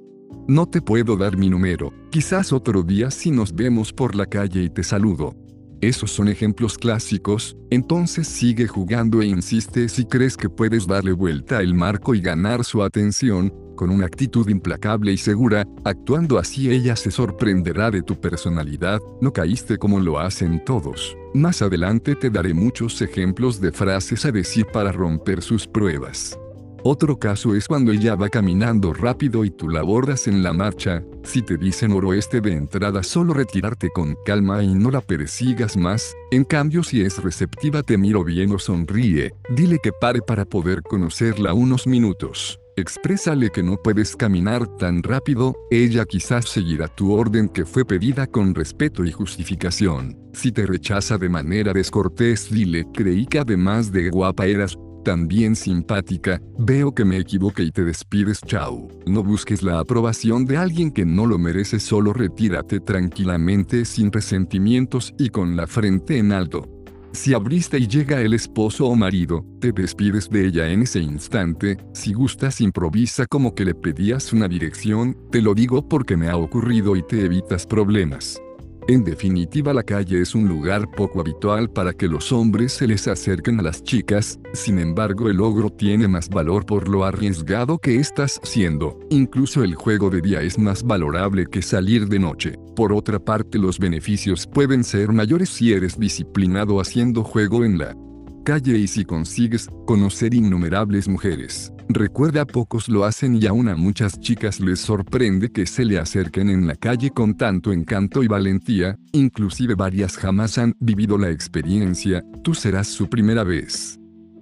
No 0.48 0.66
te 0.66 0.82
puedo 0.82 1.16
dar 1.16 1.36
mi 1.36 1.48
número, 1.48 1.92
quizás 2.10 2.52
otro 2.52 2.82
día 2.82 3.12
si 3.12 3.30
nos 3.30 3.54
vemos 3.54 3.92
por 3.92 4.16
la 4.16 4.26
calle 4.26 4.64
y 4.64 4.70
te 4.70 4.82
saludo. 4.82 5.36
Esos 5.80 6.10
son 6.10 6.26
ejemplos 6.28 6.78
clásicos, 6.78 7.56
entonces 7.70 8.26
sigue 8.26 8.66
jugando 8.66 9.22
e 9.22 9.26
insiste 9.26 9.88
si 9.88 10.04
crees 10.04 10.36
que 10.36 10.48
puedes 10.48 10.88
darle 10.88 11.12
vuelta 11.12 11.58
al 11.58 11.74
marco 11.74 12.14
y 12.14 12.20
ganar 12.20 12.64
su 12.64 12.82
atención, 12.82 13.54
con 13.76 13.90
una 13.90 14.06
actitud 14.06 14.48
implacable 14.48 15.12
y 15.12 15.16
segura, 15.16 15.64
actuando 15.84 16.38
así 16.38 16.70
ella 16.70 16.96
se 16.96 17.12
sorprenderá 17.12 17.92
de 17.92 18.02
tu 18.02 18.20
personalidad, 18.20 19.00
no 19.20 19.32
caíste 19.32 19.78
como 19.78 20.00
lo 20.00 20.18
hacen 20.18 20.64
todos. 20.64 21.16
Más 21.34 21.62
adelante 21.62 22.16
te 22.16 22.30
daré 22.30 22.52
muchos 22.52 23.00
ejemplos 23.00 23.60
de 23.60 23.70
frases 23.70 24.24
a 24.24 24.32
decir 24.32 24.66
para 24.72 24.90
romper 24.90 25.40
sus 25.40 25.68
pruebas. 25.68 26.36
Otro 26.84 27.16
caso 27.16 27.54
es 27.54 27.68
cuando 27.68 27.92
ella 27.92 28.16
va 28.16 28.28
caminando 28.28 28.92
rápido 28.92 29.44
y 29.44 29.50
tú 29.50 29.68
la 29.68 29.80
abordas 29.80 30.26
en 30.26 30.42
la 30.42 30.52
marcha, 30.52 31.04
si 31.22 31.40
te 31.40 31.56
dicen 31.56 31.90
noroeste 31.90 32.40
de 32.40 32.54
entrada 32.54 33.04
solo 33.04 33.34
retirarte 33.34 33.88
con 33.90 34.16
calma 34.24 34.64
y 34.64 34.74
no 34.74 34.90
la 34.90 35.00
persigas 35.00 35.76
más, 35.76 36.12
en 36.32 36.42
cambio 36.42 36.82
si 36.82 37.02
es 37.02 37.22
receptiva 37.22 37.84
te 37.84 37.96
miro 37.96 38.24
bien 38.24 38.50
o 38.50 38.58
sonríe, 38.58 39.32
dile 39.50 39.78
que 39.80 39.92
pare 39.92 40.22
para 40.22 40.44
poder 40.44 40.82
conocerla 40.82 41.54
unos 41.54 41.86
minutos. 41.86 42.58
Exprésale 42.74 43.50
que 43.50 43.62
no 43.62 43.76
puedes 43.76 44.16
caminar 44.16 44.66
tan 44.78 45.04
rápido, 45.04 45.54
ella 45.70 46.04
quizás 46.04 46.46
seguirá 46.48 46.88
tu 46.88 47.12
orden 47.12 47.48
que 47.48 47.64
fue 47.64 47.84
pedida 47.84 48.26
con 48.26 48.56
respeto 48.56 49.04
y 49.04 49.12
justificación. 49.12 50.18
Si 50.32 50.50
te 50.50 50.66
rechaza 50.66 51.16
de 51.16 51.28
manera 51.28 51.72
descortés, 51.72 52.50
dile, 52.50 52.86
creí 52.92 53.26
que 53.26 53.38
además 53.38 53.92
de 53.92 54.08
guapa 54.10 54.46
eras 54.46 54.76
también 55.02 55.56
simpática, 55.56 56.40
veo 56.58 56.94
que 56.94 57.04
me 57.04 57.18
equivoqué 57.18 57.64
y 57.64 57.70
te 57.70 57.84
despides 57.84 58.40
chao. 58.40 58.88
No 59.06 59.22
busques 59.22 59.62
la 59.62 59.78
aprobación 59.78 60.44
de 60.44 60.56
alguien 60.56 60.90
que 60.90 61.04
no 61.04 61.26
lo 61.26 61.38
merece, 61.38 61.80
solo 61.80 62.12
retírate 62.12 62.80
tranquilamente 62.80 63.84
sin 63.84 64.12
resentimientos 64.12 65.14
y 65.18 65.30
con 65.30 65.56
la 65.56 65.66
frente 65.66 66.18
en 66.18 66.32
alto. 66.32 66.68
Si 67.12 67.34
abriste 67.34 67.78
y 67.78 67.86
llega 67.86 68.22
el 68.22 68.32
esposo 68.32 68.86
o 68.86 68.96
marido, 68.96 69.44
te 69.60 69.70
despides 69.72 70.30
de 70.30 70.46
ella 70.46 70.68
en 70.68 70.82
ese 70.82 71.00
instante, 71.00 71.76
si 71.92 72.14
gustas 72.14 72.62
improvisa 72.62 73.26
como 73.26 73.54
que 73.54 73.66
le 73.66 73.74
pedías 73.74 74.32
una 74.32 74.48
dirección, 74.48 75.18
te 75.30 75.42
lo 75.42 75.54
digo 75.54 75.86
porque 75.86 76.16
me 76.16 76.28
ha 76.28 76.36
ocurrido 76.38 76.96
y 76.96 77.02
te 77.02 77.22
evitas 77.22 77.66
problemas. 77.66 78.40
En 78.88 79.04
definitiva 79.04 79.72
la 79.72 79.84
calle 79.84 80.20
es 80.20 80.34
un 80.34 80.48
lugar 80.48 80.90
poco 80.90 81.20
habitual 81.20 81.70
para 81.70 81.92
que 81.92 82.08
los 82.08 82.32
hombres 82.32 82.72
se 82.72 82.88
les 82.88 83.06
acerquen 83.06 83.60
a 83.60 83.62
las 83.62 83.84
chicas, 83.84 84.40
sin 84.54 84.80
embargo 84.80 85.28
el 85.28 85.36
logro 85.36 85.70
tiene 85.70 86.08
más 86.08 86.28
valor 86.28 86.66
por 86.66 86.88
lo 86.88 87.04
arriesgado 87.04 87.78
que 87.78 88.00
estás 88.00 88.40
siendo, 88.42 88.98
incluso 89.08 89.62
el 89.62 89.76
juego 89.76 90.10
de 90.10 90.20
día 90.20 90.42
es 90.42 90.58
más 90.58 90.82
valorable 90.82 91.46
que 91.46 91.62
salir 91.62 92.08
de 92.08 92.18
noche. 92.18 92.58
Por 92.74 92.92
otra 92.92 93.20
parte 93.20 93.56
los 93.56 93.78
beneficios 93.78 94.48
pueden 94.48 94.82
ser 94.82 95.12
mayores 95.12 95.50
si 95.50 95.72
eres 95.72 95.98
disciplinado 95.98 96.80
haciendo 96.80 97.22
juego 97.22 97.64
en 97.64 97.78
la 97.78 97.96
calle 98.42 98.78
y 98.78 98.86
si 98.86 99.04
consigues 99.04 99.68
conocer 99.86 100.34
innumerables 100.34 101.08
mujeres. 101.08 101.72
Recuerda 101.88 102.46
pocos 102.46 102.88
lo 102.88 103.04
hacen 103.04 103.36
y 103.40 103.46
aún 103.46 103.68
a 103.68 103.76
muchas 103.76 104.18
chicas 104.20 104.60
les 104.60 104.80
sorprende 104.80 105.50
que 105.50 105.66
se 105.66 105.84
le 105.84 105.98
acerquen 105.98 106.48
en 106.48 106.66
la 106.66 106.74
calle 106.74 107.10
con 107.10 107.36
tanto 107.36 107.72
encanto 107.72 108.22
y 108.22 108.28
valentía, 108.28 108.96
inclusive 109.12 109.74
varias 109.74 110.16
jamás 110.16 110.58
han 110.58 110.74
vivido 110.80 111.18
la 111.18 111.30
experiencia, 111.30 112.24
tú 112.42 112.54
serás 112.54 112.88
su 112.88 113.08
primera 113.08 113.44
vez. 113.44 113.98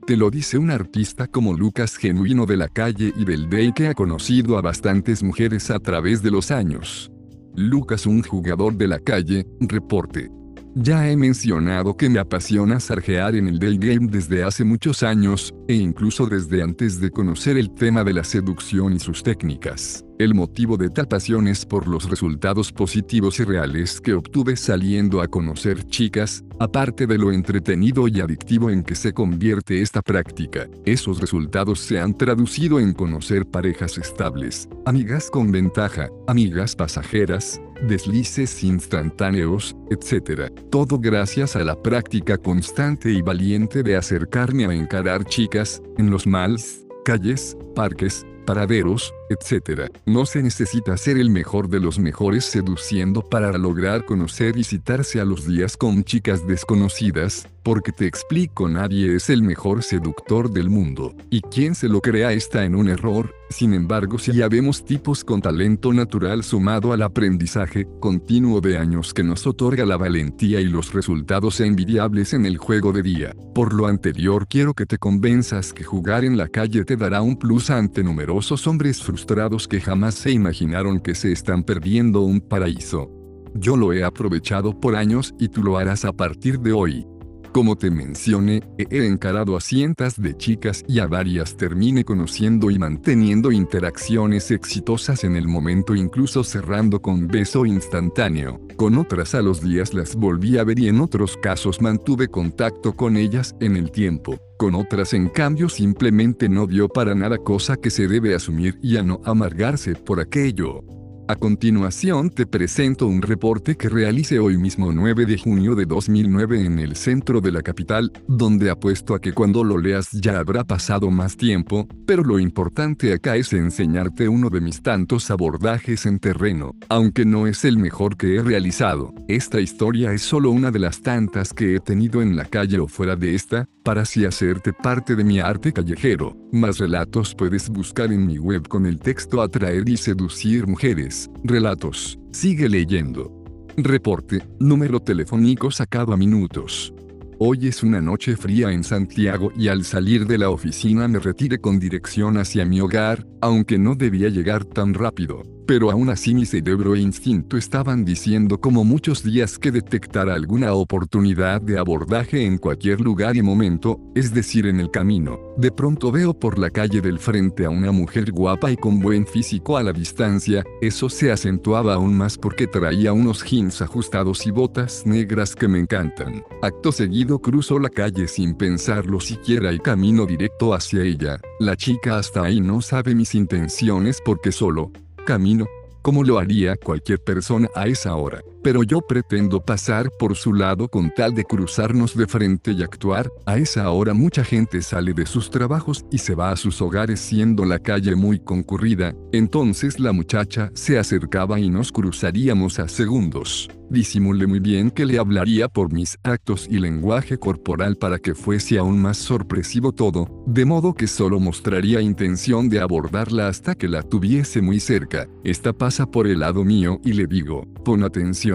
Te 0.07 0.17
lo 0.17 0.31
dice 0.31 0.59
un 0.59 0.71
artista 0.71 1.27
como 1.27 1.53
Lucas 1.53 1.97
Genuino 1.97 2.47
de 2.47 2.57
la 2.57 2.69
calle 2.69 3.13
y 3.17 3.25
del 3.25 3.49
que 3.75 3.89
ha 3.89 3.95
conocido 3.95 4.59
a 4.59 4.63
bastantes 4.63 5.23
mujeres 5.23 5.71
a 5.71 5.79
través 5.79 6.23
de 6.23 6.31
los 6.31 6.51
años. 6.51 7.11
Lucas 7.55 8.07
un 8.07 8.23
jugador 8.23 8.77
de 8.77 8.89
la 8.89 8.99
calle, 8.99 9.47
reporte. 9.61 10.31
Ya 10.77 11.09
he 11.11 11.17
mencionado 11.17 11.97
que 11.97 12.09
me 12.09 12.21
apasiona 12.21 12.79
sarjear 12.79 13.35
en 13.35 13.49
el 13.49 13.59
day 13.59 13.77
game 13.77 14.07
desde 14.07 14.45
hace 14.45 14.63
muchos 14.63 15.03
años, 15.03 15.53
e 15.67 15.75
incluso 15.75 16.27
desde 16.27 16.63
antes 16.63 17.01
de 17.01 17.11
conocer 17.11 17.57
el 17.57 17.75
tema 17.75 18.05
de 18.05 18.13
la 18.13 18.23
seducción 18.23 18.93
y 18.93 19.01
sus 19.01 19.25
técnicas. 19.25 20.05
El 20.21 20.33
motivo 20.35 20.77
de 20.77 20.89
tal 20.91 21.09
pasión 21.09 21.49
es 21.49 21.67
por 21.67 21.89
los 21.89 22.09
resultados 22.09 22.71
positivos 22.71 23.41
y 23.41 23.45
reales 23.45 24.01
que 24.01 24.15
obtuve 24.15 24.55
saliendo 24.55 25.23
a 25.23 25.27
conocer 25.27 25.83
chicas, 25.87 26.45
aparte 26.61 27.09
de 27.09 27.19
lo 27.19 27.33
entretenido 27.33 28.07
y 28.07 28.21
adictivo 28.21 28.71
en 28.71 28.85
que 28.85 28.95
se 28.95 29.13
convierte 29.13 29.83
esta 29.83 30.03
práctica. 30.03 30.69
Esos 30.85 31.21
resultados 31.21 31.81
se 31.81 31.99
han 31.99 32.17
traducido 32.17 32.79
en 32.79 32.93
conocer 32.93 33.45
parejas 33.45 33.99
estables, 33.99 34.69
amigas 34.87 35.31
con 35.31 35.51
ventaja, 35.51 36.11
amigas 36.29 36.77
pasajeras, 36.77 37.61
deslices 37.83 38.63
instantáneos, 38.63 39.77
etc. 39.91 40.53
Todo 40.71 40.99
gracias 40.99 41.57
a 41.57 41.65
la 41.65 41.81
práctica 41.81 42.39
constante 42.39 43.11
y 43.11 43.23
valiente 43.23 43.83
de 43.83 43.97
acercarme 43.97 44.67
a 44.67 44.73
encarar 44.73 45.25
chicas, 45.25 45.83
en 45.99 46.11
los 46.11 46.27
malls, 46.27 46.87
calles, 47.05 47.57
parques, 47.75 48.27
paraderos, 48.47 49.13
etc. 49.31 49.91
No 50.05 50.27
se 50.27 50.43
necesita 50.43 50.97
ser 50.97 51.17
el 51.17 51.31
mejor 51.31 51.69
de 51.69 51.81
los 51.81 51.99
mejores 51.99 52.45
seduciendo 52.45 53.23
para 53.23 53.57
lograr 53.57 54.05
conocer 54.05 54.59
y 54.59 54.65
citarse 54.65 55.21
a 55.21 55.25
los 55.25 55.47
días 55.47 55.77
con 55.77 56.03
chicas 56.05 56.47
desconocidas, 56.47 57.49
porque 57.63 57.93
te 57.93 58.07
explico 58.07 58.69
nadie 58.69 59.15
es 59.15 59.31
el 59.31 59.43
mejor 59.43 59.83
seductor 59.83 60.51
del 60.51 60.69
mundo, 60.69 61.15
y 61.31 61.41
quien 61.43 61.75
se 61.75 61.89
lo 61.89 62.01
crea 62.01 62.33
está 62.33 62.65
en 62.65 62.75
un 62.75 62.89
error, 62.89 63.35
sin 63.51 63.75
embargo 63.75 64.19
si 64.19 64.33
ya 64.33 64.49
vemos 64.49 64.85
tipos 64.85 65.23
con 65.23 65.41
talento 65.41 65.93
natural 65.93 66.43
sumado 66.43 66.93
al 66.93 67.03
aprendizaje 67.03 67.87
continuo 68.01 68.61
de 68.61 68.79
años 68.79 69.15
que 69.15 69.23
nos 69.23 69.47
otorga 69.47 69.85
la 69.85 69.97
valentía 69.97 70.61
y 70.61 70.65
los 70.65 70.93
resultados 70.93 71.61
envidiables 71.61 72.33
en 72.33 72.47
el 72.47 72.59
juego 72.59 72.93
de 72.93 73.03
día. 73.03 73.35
Por 73.55 73.75
lo 73.75 73.87
anterior 73.87 74.47
quiero 74.49 74.75
que 74.75 74.87
te 74.87 74.99
convenzas 74.99 75.73
que 75.73 75.85
jugar 75.85 76.25
en 76.25 76.37
la 76.37 76.49
calle 76.49 76.85
te 76.85 76.97
dará 76.97 77.23
un 77.23 77.37
plus 77.37 77.71
ante 77.71 78.03
numerosos 78.03 78.67
hombres 78.67 79.03
frustrados 79.03 79.20
que 79.69 79.81
jamás 79.81 80.15
se 80.15 80.31
imaginaron 80.31 81.01
que 81.01 81.15
se 81.15 81.33
están 81.33 81.63
perdiendo 81.63 82.21
un 82.21 82.41
paraíso. 82.41 83.11
Yo 83.55 83.77
lo 83.77 83.93
he 83.93 84.05
aprovechado 84.05 84.79
por 84.79 84.97
años 84.97 85.35
y 85.39 85.49
tú 85.49 85.63
lo 85.63 85.79
harás 85.79 86.05
a 86.05 86.13
partir 86.13 86.61
de 86.61 86.73
hoy. 86.73 87.07
Como 87.53 87.77
te 87.77 87.91
mencioné, 87.91 88.63
he 88.79 89.07
encarado 89.07 89.57
a 89.57 89.61
cientos 89.61 90.15
de 90.17 90.37
chicas 90.37 90.85
y 90.87 91.01
a 91.01 91.09
varias 91.09 91.57
terminé 91.57 92.05
conociendo 92.05 92.71
y 92.71 92.79
manteniendo 92.79 93.51
interacciones 93.51 94.53
exitosas 94.53 95.25
en 95.25 95.35
el 95.35 95.49
momento 95.49 95.97
incluso 95.97 96.45
cerrando 96.45 97.03
con 97.03 97.27
beso 97.27 97.67
instantáneo. 97.67 98.61
Con 98.77 98.97
otras 98.97 99.35
a 99.35 99.43
los 99.43 99.61
días 99.61 99.95
las 99.95 100.15
volví 100.15 100.59
a 100.59 100.65
ver 100.65 100.79
y 100.79 100.89
en 100.89 101.01
otros 101.01 101.37
casos 101.37 101.83
mantuve 101.83 102.29
contacto 102.29 102.95
con 102.95 103.17
ellas 103.17 103.57
en 103.59 103.77
el 103.77 103.91
tiempo. 103.91 104.39
Con 104.57 104.77
otras 104.77 105.13
en 105.13 105.29
cambio 105.29 105.69
simplemente 105.69 106.49
no 106.49 106.69
dio 106.69 106.89
para 106.89 107.17
nada 107.17 107.39
cosa 107.39 107.77
que 107.77 107.91
se 107.91 108.07
debe 108.07 108.33
asumir 108.33 108.79
y 108.81 108.97
a 108.97 109.03
no 109.03 109.21
amargarse 109.25 109.95
por 109.97 110.21
aquello. 110.21 110.85
A 111.31 111.37
continuación 111.37 112.31
te 112.31 112.45
presento 112.45 113.07
un 113.07 113.23
reporte 113.23 113.77
que 113.77 113.89
realicé 113.89 114.41
hoy 114.41 114.59
mismo 114.59 114.91
9 114.91 115.27
de 115.27 115.39
junio 115.39 115.77
de 115.77 115.87
2009 115.87 116.67
en 116.67 116.81
el 116.81 116.97
centro 116.97 117.41
de 117.41 117.53
la 117.53 117.63
capital, 117.63 118.11
donde 118.27 118.69
apuesto 118.69 119.15
a 119.15 119.21
que 119.21 119.33
cuando 119.33 119.63
lo 119.63 119.79
leas 119.79 120.11
ya 120.11 120.41
habrá 120.41 120.65
pasado 120.65 121.09
más 121.13 121.37
tiempo, 121.37 121.87
pero 122.05 122.25
lo 122.25 122.41
importante 122.41 123.13
acá 123.13 123.37
es 123.37 123.53
enseñarte 123.53 124.29
uno 124.29 124.51
de 124.51 124.61
mis 124.61 124.83
tantos 124.83 125.31
abordajes 125.31 126.05
en 126.05 126.19
terreno, 126.19 126.75
aunque 126.89 127.25
no 127.25 127.47
es 127.47 127.65
el 127.65 127.79
mejor 127.79 128.17
que 128.17 128.35
he 128.35 128.43
realizado. 128.43 129.15
Esta 129.29 129.61
historia 129.61 130.13
es 130.13 130.23
solo 130.23 130.51
una 130.51 130.73
de 130.73 130.81
las 130.81 131.01
tantas 131.01 131.55
que 131.55 131.77
he 131.77 131.79
tenido 131.79 132.23
en 132.23 132.35
la 132.35 132.47
calle 132.47 132.81
o 132.81 132.89
fuera 132.89 133.15
de 133.15 133.37
esta, 133.37 133.69
para 133.85 134.03
así 134.03 134.25
hacerte 134.25 134.73
parte 134.73 135.17
de 135.17 135.25
mi 135.25 135.39
arte 135.39 135.73
callejero. 135.73 136.37
Más 136.53 136.79
relatos 136.79 137.35
puedes 137.35 137.69
buscar 137.71 138.13
en 138.13 138.27
mi 138.27 138.39
web 138.39 138.67
con 138.69 138.85
el 138.85 138.99
texto 138.99 139.41
Atraer 139.41 139.89
y 139.89 139.97
seducir 139.97 140.67
mujeres. 140.67 141.20
Relatos. 141.43 142.19
Sigue 142.33 142.69
leyendo. 142.69 143.33
Reporte. 143.77 144.43
Número 144.59 145.01
telefónico 145.01 145.71
sacado 145.71 146.13
a 146.13 146.17
minutos. 146.17 146.95
Hoy 147.39 147.69
es 147.69 147.83
una 147.83 148.01
noche 148.01 148.37
fría 148.37 148.71
en 148.71 148.85
Santiago 148.85 149.51
y 149.57 149.69
al 149.69 149.85
salir 149.85 150.27
de 150.27 150.39
la 150.39 150.51
oficina 150.51 151.09
me 151.09 151.19
retiré 151.19 151.59
con 151.59 151.81
dirección 151.81 152.37
hacia 152.37 152.65
mi 152.65 152.81
hogar, 152.81 153.27
aunque 153.41 153.79
no 153.79 153.95
debía 153.95 154.29
llegar 154.29 154.65
tan 154.65 154.95
rápido 154.95 155.43
pero 155.71 155.93
aún 155.93 156.11
así 156.11 156.35
mi 156.35 156.47
cerebro 156.47 156.97
e 156.97 157.01
instinto 157.01 157.57
estaban 157.57 158.05
diciendo 158.05 158.61
como 158.61 158.83
muchos 158.83 159.23
días 159.23 159.57
que 159.57 159.71
detectara 159.71 160.35
alguna 160.35 160.73
oportunidad 160.73 161.61
de 161.61 161.79
abordaje 161.79 162.45
en 162.45 162.59
cualquier 162.59 163.01
lugar 163.01 163.37
y 163.37 163.43
momento, 163.43 164.01
es 164.17 164.35
decir 164.35 164.67
en 164.67 164.81
el 164.81 164.91
camino. 164.91 165.39
De 165.57 165.71
pronto 165.71 166.11
veo 166.11 166.35
por 166.35 166.59
la 166.59 166.71
calle 166.71 167.01
del 167.01 167.21
frente 167.21 167.67
a 167.67 167.71
una 167.71 167.93
mujer 167.93 168.33
guapa 168.33 168.73
y 168.73 168.77
con 168.77 168.99
buen 168.99 169.25
físico 169.29 169.77
a 169.77 169.85
la 169.85 169.93
distancia, 169.93 170.65
eso 170.81 171.09
se 171.09 171.31
acentuaba 171.31 171.95
aún 171.95 172.19
más 172.19 172.37
porque 172.37 172.67
traía 172.67 173.13
unos 173.13 173.45
jeans 173.45 173.81
ajustados 173.81 174.49
y 174.49 174.51
botas 174.51 175.07
negras 175.07 175.55
que 175.55 175.69
me 175.69 175.79
encantan. 175.79 176.43
Acto 176.63 176.91
seguido 176.91 177.39
cruzo 177.39 177.79
la 177.79 177.91
calle 177.91 178.27
sin 178.27 178.57
pensarlo 178.57 179.21
siquiera 179.21 179.73
y 179.73 179.79
camino 179.79 180.27
directo 180.27 180.75
hacia 180.75 181.05
ella. 181.05 181.41
La 181.61 181.77
chica 181.77 182.19
hasta 182.19 182.43
ahí 182.43 182.61
no 182.61 182.83
sabe 182.83 183.15
mis 183.15 183.37
intenciones 183.37 184.21
porque 184.25 184.51
solo, 184.51 184.91
camino, 185.31 185.69
como 186.03 186.25
lo 186.25 186.41
haría 186.41 186.75
cualquier 186.75 187.21
persona 187.21 187.69
a 187.77 187.87
esa 187.87 188.17
hora. 188.17 188.43
Pero 188.63 188.83
yo 188.83 189.01
pretendo 189.01 189.61
pasar 189.65 190.11
por 190.19 190.37
su 190.37 190.53
lado 190.53 190.89
con 190.89 191.11
tal 191.15 191.35
de 191.35 191.45
cruzarnos 191.45 192.15
de 192.15 192.27
frente 192.27 192.73
y 192.73 192.83
actuar, 192.83 193.31
a 193.47 193.57
esa 193.57 193.91
hora 193.91 194.13
mucha 194.13 194.45
gente 194.45 194.83
sale 194.83 195.15
de 195.15 195.25
sus 195.25 195.51
trabajos 195.51 196.05
y 196.11 196.19
se 196.19 196.35
va 196.35 196.51
a 196.51 196.57
sus 196.57 196.83
hogares 196.83 197.21
siendo 197.21 197.65
la 197.65 197.79
calle 197.79 198.15
muy 198.15 198.39
concurrida, 198.39 199.15
entonces 199.33 199.99
la 199.99 200.13
muchacha 200.13 200.71
se 200.75 200.99
acercaba 200.99 201.59
y 201.59 201.71
nos 201.71 201.91
cruzaríamos 201.91 202.79
a 202.79 202.89
segundos. 202.89 203.71
Disimulé 203.91 204.47
muy 204.47 204.61
bien 204.61 204.93
que 204.93 205.05
le 205.05 205.19
hablaría 205.19 205.67
por 205.69 205.93
mis 205.93 206.17
actos 206.23 206.69
y 206.71 206.79
lenguaje 206.79 207.39
corporal 207.39 207.97
para 207.97 208.21
que 208.21 208.37
fuese 208.37 208.79
aún 208.79 209.03
más 209.03 209.17
sorpresivo 209.17 209.91
todo, 209.91 210.45
de 210.47 210.65
modo 210.65 210.95
que 210.95 211.09
solo 211.09 211.41
mostraría 211.41 212.01
intención 212.01 212.69
de 212.69 212.79
abordarla 212.79 213.49
hasta 213.49 213.75
que 213.75 213.89
la 213.89 214.05
tuviese 214.05 214.63
muy 214.63 214.79
cerca. 214.79 215.27
Esta 215.43 215.73
pasa 215.73 216.07
por 216.07 216.29
el 216.29 216.39
lado 216.39 216.65
mío 216.65 217.01
y 217.05 217.15
le 217.15 217.27
digo, 217.27 217.67
pon 217.85 218.05
atención. 218.05 218.50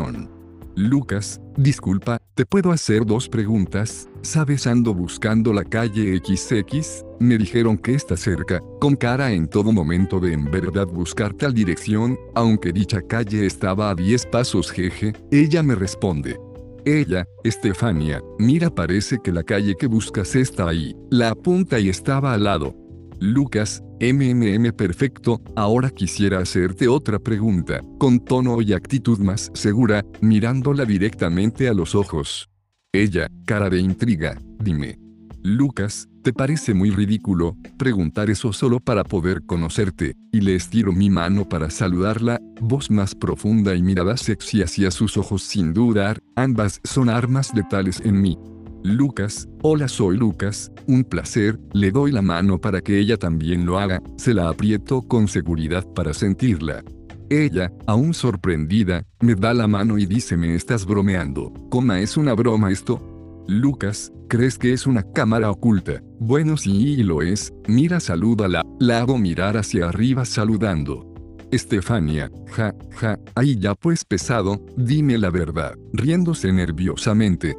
Lucas, 0.76 1.40
disculpa, 1.56 2.20
¿te 2.34 2.46
puedo 2.46 2.74
hacer 2.74 3.06
dos 3.06 3.30
preguntas? 3.30 4.10
¿Sabes 4.22 4.68
ando 4.68 4.94
buscando 4.94 5.54
la 5.54 5.64
calle 5.64 6.18
XX? 6.18 7.06
Me 7.20 7.38
dijeron 7.38 7.78
que 7.78 7.94
está 7.94 8.18
cerca, 8.18 8.62
con 8.82 8.98
cara 8.98 9.32
en 9.32 9.48
todo 9.48 9.72
momento 9.72 10.20
de 10.20 10.34
en 10.34 10.52
verdad 10.52 10.86
buscar 10.86 11.34
tal 11.34 11.54
dirección, 11.54 12.18
aunque 12.34 12.74
dicha 12.74 13.02
calle 13.02 13.46
estaba 13.46 13.90
a 13.90 13.96
10 13.96 14.26
pasos 14.26 14.70
jeje, 14.70 15.14
ella 15.32 15.64
me 15.64 15.76
responde. 15.76 16.38
Ella, 16.84 17.26
Estefania, 17.46 18.22
mira 18.38 18.70
parece 18.70 19.20
que 19.24 19.32
la 19.32 19.44
calle 19.44 19.76
que 19.76 19.88
buscas 19.88 20.36
está 20.36 20.68
ahí, 20.68 20.94
la 21.10 21.30
apunta 21.30 21.80
y 21.80 21.88
estaba 21.88 22.34
al 22.34 22.44
lado. 22.44 22.76
Lucas, 23.20 23.82
MMM 24.00 24.74
perfecto, 24.74 25.42
ahora 25.56 25.90
quisiera 25.90 26.40
hacerte 26.40 26.88
otra 26.88 27.18
pregunta, 27.18 27.82
con 27.98 28.20
tono 28.20 28.62
y 28.62 28.74
actitud 28.74 29.20
más 29.20 29.52
segura, 29.54 30.04
mirándola 30.22 30.84
directamente 30.84 31.70
a 31.70 31.74
los 31.74 31.96
ojos. 31.96 32.50
Ella, 32.92 33.28
cara 33.46 33.70
de 33.70 33.80
intriga, 33.80 34.38
dime. 34.60 35.00
Lucas, 35.44 36.10
¿te 36.24 36.34
parece 36.34 36.74
muy 36.74 36.90
ridículo 36.90 37.56
preguntar 37.78 38.30
eso 38.30 38.52
solo 38.52 38.80
para 38.80 39.04
poder 39.04 39.44
conocerte? 39.46 40.16
Y 40.32 40.42
le 40.42 40.56
estiro 40.56 40.92
mi 40.92 41.10
mano 41.10 41.48
para 41.48 41.70
saludarla, 41.70 42.42
voz 42.60 42.90
más 42.90 43.16
profunda 43.16 43.76
y 43.76 43.84
mirada 43.84 44.18
sexy 44.18 44.62
hacia 44.62 44.92
sus 44.92 45.18
ojos 45.18 45.44
sin 45.44 45.74
dudar, 45.74 46.20
ambas 46.36 46.82
son 46.84 47.10
armas 47.10 47.54
letales 47.54 48.02
en 48.04 48.22
mí. 48.22 48.38
Lucas, 48.86 49.50
hola 49.64 49.88
soy 49.88 50.16
Lucas, 50.16 50.72
un 50.86 51.04
placer, 51.04 51.60
le 51.74 51.90
doy 51.90 52.12
la 52.12 52.22
mano 52.22 52.62
para 52.62 52.82
que 52.82 53.00
ella 53.00 53.18
también 53.18 53.66
lo 53.66 53.80
haga, 53.80 54.00
se 54.16 54.32
la 54.32 54.48
aprieto 54.48 55.02
con 55.02 55.28
seguridad 55.28 55.84
para 55.96 56.14
sentirla. 56.14 56.84
Ella, 57.32 57.74
aún 57.88 58.14
sorprendida, 58.14 59.04
me 59.22 59.34
da 59.34 59.56
la 59.56 59.66
mano 59.66 59.98
y 59.98 60.06
dice 60.06 60.38
me 60.38 60.54
estás 60.54 60.86
bromeando, 60.86 61.52
¿cómo 61.72 61.94
es 61.94 62.16
una 62.16 62.36
broma 62.36 62.72
esto? 62.72 63.02
Lucas, 63.48 64.14
¿crees 64.30 64.60
que 64.60 64.72
es 64.72 64.86
una 64.86 65.02
cámara 65.02 65.50
oculta? 65.50 66.04
Bueno 66.20 66.56
sí 66.56 66.98
lo 66.98 67.24
es, 67.24 67.52
mira 67.68 68.00
salúdala, 68.00 68.62
la 68.80 69.00
hago 69.00 69.18
mirar 69.18 69.58
hacia 69.58 69.90
arriba 69.90 70.26
saludando. 70.26 71.12
Estefania, 71.52 72.30
ja, 72.52 72.76
ja, 72.92 73.18
ahí 73.34 73.58
ya 73.58 73.74
pues 73.74 74.06
pesado, 74.06 74.64
dime 74.78 75.18
la 75.18 75.32
verdad, 75.32 75.74
riéndose 75.94 76.52
nerviosamente, 76.52 77.56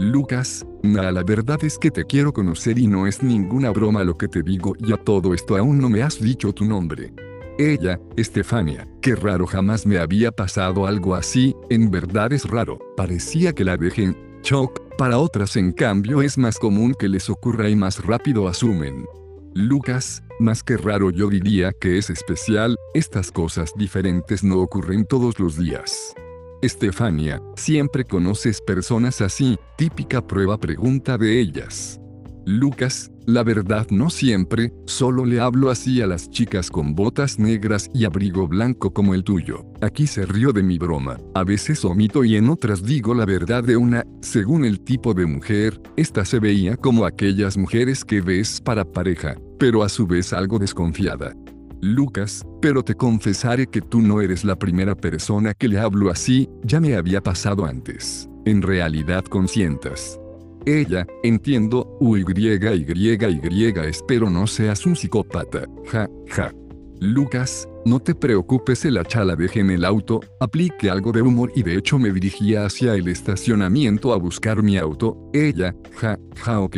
Lucas, 0.00 0.64
nada, 0.82 1.12
la 1.12 1.22
verdad 1.22 1.62
es 1.62 1.76
que 1.76 1.90
te 1.90 2.06
quiero 2.06 2.32
conocer 2.32 2.78
y 2.78 2.86
no 2.86 3.06
es 3.06 3.22
ninguna 3.22 3.68
broma 3.68 4.02
lo 4.02 4.16
que 4.16 4.28
te 4.28 4.42
digo 4.42 4.74
y 4.78 4.94
a 4.94 4.96
todo 4.96 5.34
esto 5.34 5.58
aún 5.58 5.78
no 5.78 5.90
me 5.90 6.02
has 6.02 6.18
dicho 6.18 6.54
tu 6.54 6.64
nombre. 6.64 7.12
Ella, 7.58 8.00
Estefania, 8.16 8.88
qué 9.02 9.14
raro 9.14 9.46
jamás 9.46 9.84
me 9.84 9.98
había 9.98 10.32
pasado 10.32 10.86
algo 10.86 11.14
así, 11.14 11.54
en 11.68 11.90
verdad 11.90 12.32
es 12.32 12.48
raro, 12.48 12.78
parecía 12.96 13.52
que 13.52 13.62
la 13.62 13.76
dejen, 13.76 14.16
shock, 14.42 14.80
para 14.96 15.18
otras 15.18 15.56
en 15.56 15.70
cambio 15.70 16.22
es 16.22 16.38
más 16.38 16.58
común 16.58 16.94
que 16.98 17.10
les 17.10 17.28
ocurra 17.28 17.68
y 17.68 17.76
más 17.76 18.02
rápido 18.02 18.48
asumen. 18.48 19.04
Lucas, 19.52 20.22
más 20.38 20.62
que 20.62 20.78
raro 20.78 21.10
yo 21.10 21.28
diría 21.28 21.72
que 21.78 21.98
es 21.98 22.08
especial, 22.08 22.74
estas 22.94 23.30
cosas 23.30 23.74
diferentes 23.76 24.42
no 24.44 24.60
ocurren 24.60 25.04
todos 25.04 25.38
los 25.38 25.58
días. 25.58 26.14
Estefania, 26.62 27.40
siempre 27.56 28.04
conoces 28.04 28.60
personas 28.60 29.22
así, 29.22 29.56
típica 29.76 30.26
prueba 30.26 30.58
pregunta 30.58 31.16
de 31.16 31.40
ellas. 31.40 31.98
Lucas, 32.44 33.10
la 33.26 33.42
verdad 33.44 33.86
no 33.90 34.10
siempre, 34.10 34.72
solo 34.84 35.24
le 35.24 35.40
hablo 35.40 35.70
así 35.70 36.02
a 36.02 36.06
las 36.06 36.28
chicas 36.30 36.70
con 36.70 36.94
botas 36.94 37.38
negras 37.38 37.88
y 37.94 38.04
abrigo 38.04 38.48
blanco 38.48 38.92
como 38.92 39.14
el 39.14 39.24
tuyo. 39.24 39.64
Aquí 39.80 40.06
se 40.06 40.26
rió 40.26 40.52
de 40.52 40.62
mi 40.62 40.76
broma. 40.76 41.18
A 41.34 41.44
veces 41.44 41.84
omito 41.84 42.24
y 42.24 42.36
en 42.36 42.50
otras 42.50 42.82
digo 42.82 43.14
la 43.14 43.24
verdad 43.24 43.62
de 43.62 43.76
una, 43.76 44.04
según 44.20 44.64
el 44.64 44.80
tipo 44.80 45.14
de 45.14 45.26
mujer, 45.26 45.80
esta 45.96 46.24
se 46.24 46.40
veía 46.40 46.76
como 46.76 47.06
aquellas 47.06 47.56
mujeres 47.56 48.04
que 48.04 48.20
ves 48.20 48.60
para 48.60 48.84
pareja, 48.84 49.36
pero 49.58 49.82
a 49.82 49.88
su 49.88 50.06
vez 50.06 50.32
algo 50.32 50.58
desconfiada. 50.58 51.34
Lucas, 51.80 52.44
pero 52.60 52.82
te 52.82 52.94
confesaré 52.94 53.66
que 53.66 53.80
tú 53.80 54.00
no 54.02 54.20
eres 54.20 54.44
la 54.44 54.56
primera 54.56 54.94
persona 54.94 55.54
que 55.54 55.68
le 55.68 55.78
hablo 55.78 56.10
así, 56.10 56.48
ya 56.62 56.80
me 56.80 56.94
había 56.94 57.22
pasado 57.22 57.64
antes. 57.64 58.28
En 58.44 58.62
realidad 58.62 59.24
consientas. 59.24 60.20
Ella, 60.66 61.06
entiendo, 61.22 61.96
uy, 62.00 62.24
y, 62.36 62.46
y, 62.46 63.72
espero 63.84 64.28
no 64.28 64.46
seas 64.46 64.84
un 64.84 64.94
psicópata, 64.94 65.66
ja, 65.86 66.08
ja. 66.28 66.52
Lucas, 67.00 67.66
no 67.86 67.98
te 67.98 68.14
preocupes, 68.14 68.84
el 68.84 68.94
la 68.94 69.36
dejé 69.36 69.60
en 69.60 69.70
el 69.70 69.86
auto, 69.86 70.20
aplique 70.38 70.90
algo 70.90 71.12
de 71.12 71.22
humor 71.22 71.50
y 71.54 71.62
de 71.62 71.76
hecho 71.76 71.98
me 71.98 72.12
dirigía 72.12 72.66
hacia 72.66 72.94
el 72.94 73.08
estacionamiento 73.08 74.12
a 74.12 74.18
buscar 74.18 74.62
mi 74.62 74.76
auto, 74.76 75.16
ella, 75.32 75.74
ja, 75.96 76.18
ja, 76.36 76.60
ok. 76.60 76.76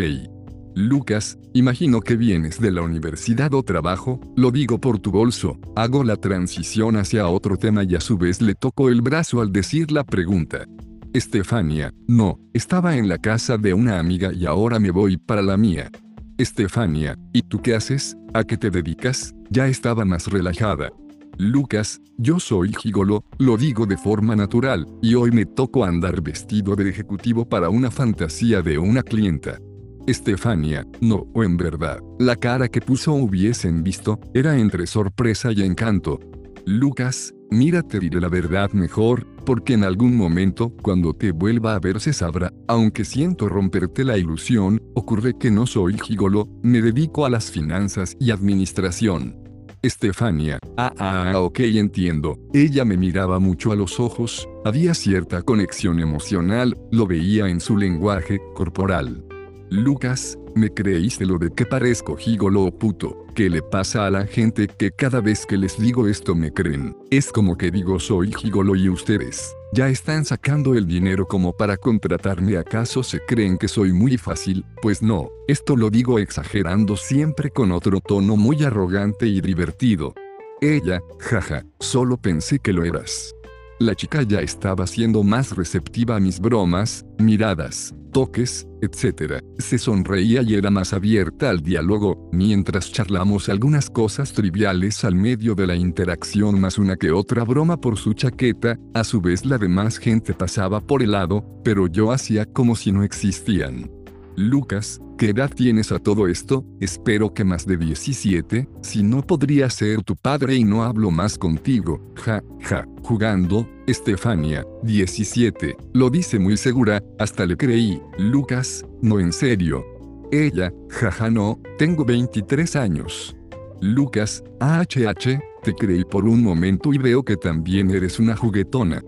Lucas, 0.75 1.39
imagino 1.53 2.01
que 2.01 2.17
vienes 2.17 2.59
de 2.59 2.71
la 2.71 2.81
universidad 2.81 3.53
o 3.53 3.63
trabajo, 3.63 4.21
lo 4.37 4.51
digo 4.51 4.81
por 4.81 4.99
tu 4.99 5.11
bolso, 5.11 5.59
hago 5.77 6.03
la 6.03 6.17
transición 6.17 6.97
hacia 6.97 7.29
otro 7.29 7.59
tema 7.59 7.85
y 7.85 7.95
a 7.95 8.01
su 8.01 8.17
vez 8.17 8.41
le 8.41 8.55
toco 8.55 8.89
el 8.89 9.03
brazo 9.03 9.43
al 9.43 9.53
decir 9.53 9.93
la 9.93 10.03
pregunta. 10.03 10.65
Estefania, 11.13 11.93
no, 12.09 12.39
estaba 12.55 12.97
en 12.97 13.07
la 13.07 13.19
casa 13.19 13.59
de 13.59 13.75
una 13.75 13.99
amiga 13.99 14.33
y 14.33 14.47
ahora 14.47 14.79
me 14.79 14.91
voy 14.91 15.19
para 15.19 15.43
la 15.43 15.59
mía. 15.59 15.91
Estefania, 16.39 17.19
¿y 17.35 17.43
tú 17.43 17.61
qué 17.61 17.75
haces? 17.75 18.17
¿A 18.33 18.45
qué 18.45 18.57
te 18.57 18.71
dedicas? 18.71 19.35
Ya 19.51 19.69
estaba 19.69 20.07
más 20.07 20.29
relajada. 20.29 20.91
Lucas, 21.37 22.01
yo 22.17 22.41
soy 22.41 22.73
gigolo, 22.73 23.25
lo 23.39 23.59
digo 23.59 23.85
de 23.85 23.99
forma 23.99 24.35
natural, 24.37 24.87
y 25.03 25.15
hoy 25.17 25.33
me 25.33 25.45
toco 25.45 25.85
andar 25.85 26.23
vestido 26.23 26.77
de 26.77 26.89
ejecutivo 26.89 27.47
para 27.47 27.69
una 27.69 27.91
fantasía 27.91 28.63
de 28.63 28.79
una 28.79 29.03
clienta. 29.03 29.59
Estefania, 30.07 30.85
no, 31.01 31.29
o 31.33 31.45
en 31.45 31.57
verdad, 31.57 32.01
la 32.19 32.35
cara 32.35 32.69
que 32.69 32.81
puso 32.81 33.13
hubiesen 33.13 33.85
visto, 33.85 34.19
era 34.35 34.59
entre 34.59 34.87
sorpresa 34.87 35.53
y 35.53 35.63
encanto. 35.63 36.19
Lucas, 36.67 37.33
mira 37.51 37.83
te 37.83 38.01
diré 38.01 38.21
la 38.21 38.29
verdad 38.29 38.73
mejor, 38.73 39.27
porque 39.47 39.75
en 39.75 39.85
algún 39.85 40.17
momento, 40.17 40.73
cuando 40.83 41.15
te 41.15 41.31
vuelva 41.31 41.77
a 41.77 41.79
ver 41.79 42.01
se 42.01 42.13
sabrá, 42.13 42.53
aunque 42.67 43.05
siento 43.05 43.49
romperte 43.49 44.05
la 44.05 44.19
ilusión, 44.19 44.83
ocurre 44.95 45.39
que 45.39 45.53
no 45.53 45.67
soy 45.67 45.97
gigolo, 45.99 46.49
me 46.63 46.83
dedico 46.83 47.25
a 47.25 47.31
las 47.31 47.51
finanzas 47.51 48.17
y 48.19 48.33
administración. 48.33 49.37
Estefania, 49.83 50.59
ah, 50.77 50.93
ah, 50.99 51.33
ah, 51.33 51.41
ok 51.41 51.61
entiendo, 51.61 52.39
ella 52.53 52.85
me 52.85 52.97
miraba 52.97 53.41
mucho 53.41 53.73
a 53.73 53.77
los 53.77 53.99
ojos, 53.99 54.49
había 54.65 54.95
cierta 54.95 55.43
conexión 55.43 55.99
emocional, 55.99 56.77
lo 56.93 57.07
veía 57.07 57.49
en 57.49 57.61
su 57.61 57.77
lenguaje 57.77 58.41
corporal. 58.55 59.25
Lucas, 59.73 60.39
me 60.55 60.69
creíste 60.69 61.25
lo 61.25 61.39
de 61.39 61.51
que 61.51 61.65
parezco 61.65 62.15
gigolo 62.15 62.65
o 62.65 62.71
puto. 62.71 63.25
¿Qué 63.35 63.49
le 63.49 63.63
pasa 63.63 64.07
a 64.07 64.11
la 64.11 64.27
gente 64.27 64.69
que 64.69 64.91
cada 64.91 65.23
vez 65.23 65.47
que 65.47 65.57
les 65.57 65.79
digo 65.79 66.07
esto 66.07 66.35
me 66.35 66.53
creen? 66.53 66.95
Es 67.11 67.33
como 67.33 67.57
que 67.57 67.71
digo 67.71 67.99
soy 67.99 68.35
gigolo 68.35 68.77
y 68.77 68.91
ustedes 68.91 69.57
ya 69.73 69.89
están 69.89 70.27
sacando 70.27 70.75
el 70.75 70.87
dinero 70.87 71.27
como 71.27 71.57
para 71.57 71.79
contratarme. 71.79 72.59
¿Acaso 72.59 73.03
se 73.03 73.21
creen 73.21 73.57
que 73.57 73.67
soy 73.67 73.95
muy 73.95 74.19
fácil? 74.19 74.67
Pues 74.83 75.01
no, 75.01 75.31
esto 75.49 75.75
lo 75.75 75.89
digo 75.89 76.19
exagerando 76.19 76.95
siempre 76.99 77.51
con 77.51 77.73
otro 77.73 78.01
tono 78.01 78.37
muy 78.37 78.63
arrogante 78.65 79.27
y 79.27 79.41
divertido. 79.41 80.13
Ella, 80.61 81.01
jaja, 81.19 81.65
solo 81.81 82.19
pensé 82.19 82.59
que 82.59 82.75
lo 82.75 82.85
eras. 82.85 83.35
La 83.83 83.97
chica 83.97 84.23
ya 84.23 84.41
estaba 84.41 84.87
siendo 84.87 85.25
más 85.25 85.57
receptiva 85.57 86.15
a 86.15 86.21
mis 86.21 86.39
bromas, 86.39 87.05
miradas, 87.19 87.93
toques, 88.13 88.65
etc. 88.81 89.43
Se 89.59 89.77
sonreía 89.77 90.43
y 90.43 90.55
era 90.55 90.71
más 90.71 90.93
abierta 90.93 91.51
al 91.51 91.63
diálogo, 91.63 92.31
mientras 92.31 92.93
charlamos 92.93 93.49
algunas 93.49 93.91
cosas 93.91 94.35
triviales 94.35 95.03
al 95.03 95.17
medio 95.17 95.57
de 95.57 95.67
la 95.67 95.75
interacción 95.75 96.61
más 96.61 96.79
una 96.79 96.95
que 96.95 97.11
otra 97.11 97.43
broma 97.43 97.81
por 97.81 97.99
su 97.99 98.15
chaqueta, 98.15 98.79
a 98.95 99.03
su 99.03 99.21
vez 99.21 99.45
la 99.45 99.59
demás 99.59 99.99
gente 99.99 100.33
pasaba 100.33 100.81
por 100.81 101.03
el 101.03 101.11
lado, 101.11 101.45
pero 101.65 101.89
yo 101.89 102.13
hacía 102.13 102.47
como 102.47 102.77
si 102.77 102.93
no 102.93 103.03
existían. 103.03 103.91
Lucas, 104.37 105.01
¿qué 105.19 105.31
edad 105.31 105.51
tienes 105.55 105.93
a 105.93 105.99
todo 105.99 106.27
esto? 106.27 106.65
Espero 106.81 107.35
que 107.35 107.45
más 107.45 107.67
de 107.67 107.77
17, 107.77 108.67
si 108.81 109.03
no 109.03 109.23
podría 109.23 109.69
ser 109.69 110.03
tu 110.03 110.17
padre 110.17 110.57
y 110.57 110.65
no 110.65 110.85
hablo 110.85 111.11
más 111.11 111.37
contigo. 111.37 112.01
Ja, 112.17 112.43
ja, 112.63 112.87
jugando, 113.03 113.69
Estefania, 113.87 114.65
17, 114.85 115.77
lo 115.93 116.09
dice 116.09 116.39
muy 116.39 116.57
segura, 116.57 117.03
hasta 117.19 117.45
le 117.45 117.57
creí. 117.57 118.01
Lucas, 118.19 118.87
no 119.03 119.21
en 119.21 119.33
serio. 119.33 119.85
Ella, 120.31 120.73
jaja 120.89 121.31
no, 121.31 121.61
tengo 121.77 122.05
23 122.07 122.77
años. 122.77 123.37
Lucas, 123.83 124.43
AHH, 124.61 125.41
te 125.63 125.75
creí 125.75 126.05
por 126.05 126.25
un 126.25 126.43
momento 126.43 126.95
y 126.95 126.99
veo 126.99 127.23
que 127.23 127.37
también 127.37 127.91
eres 127.91 128.19
una 128.19 128.35
juguetona. 128.35 129.03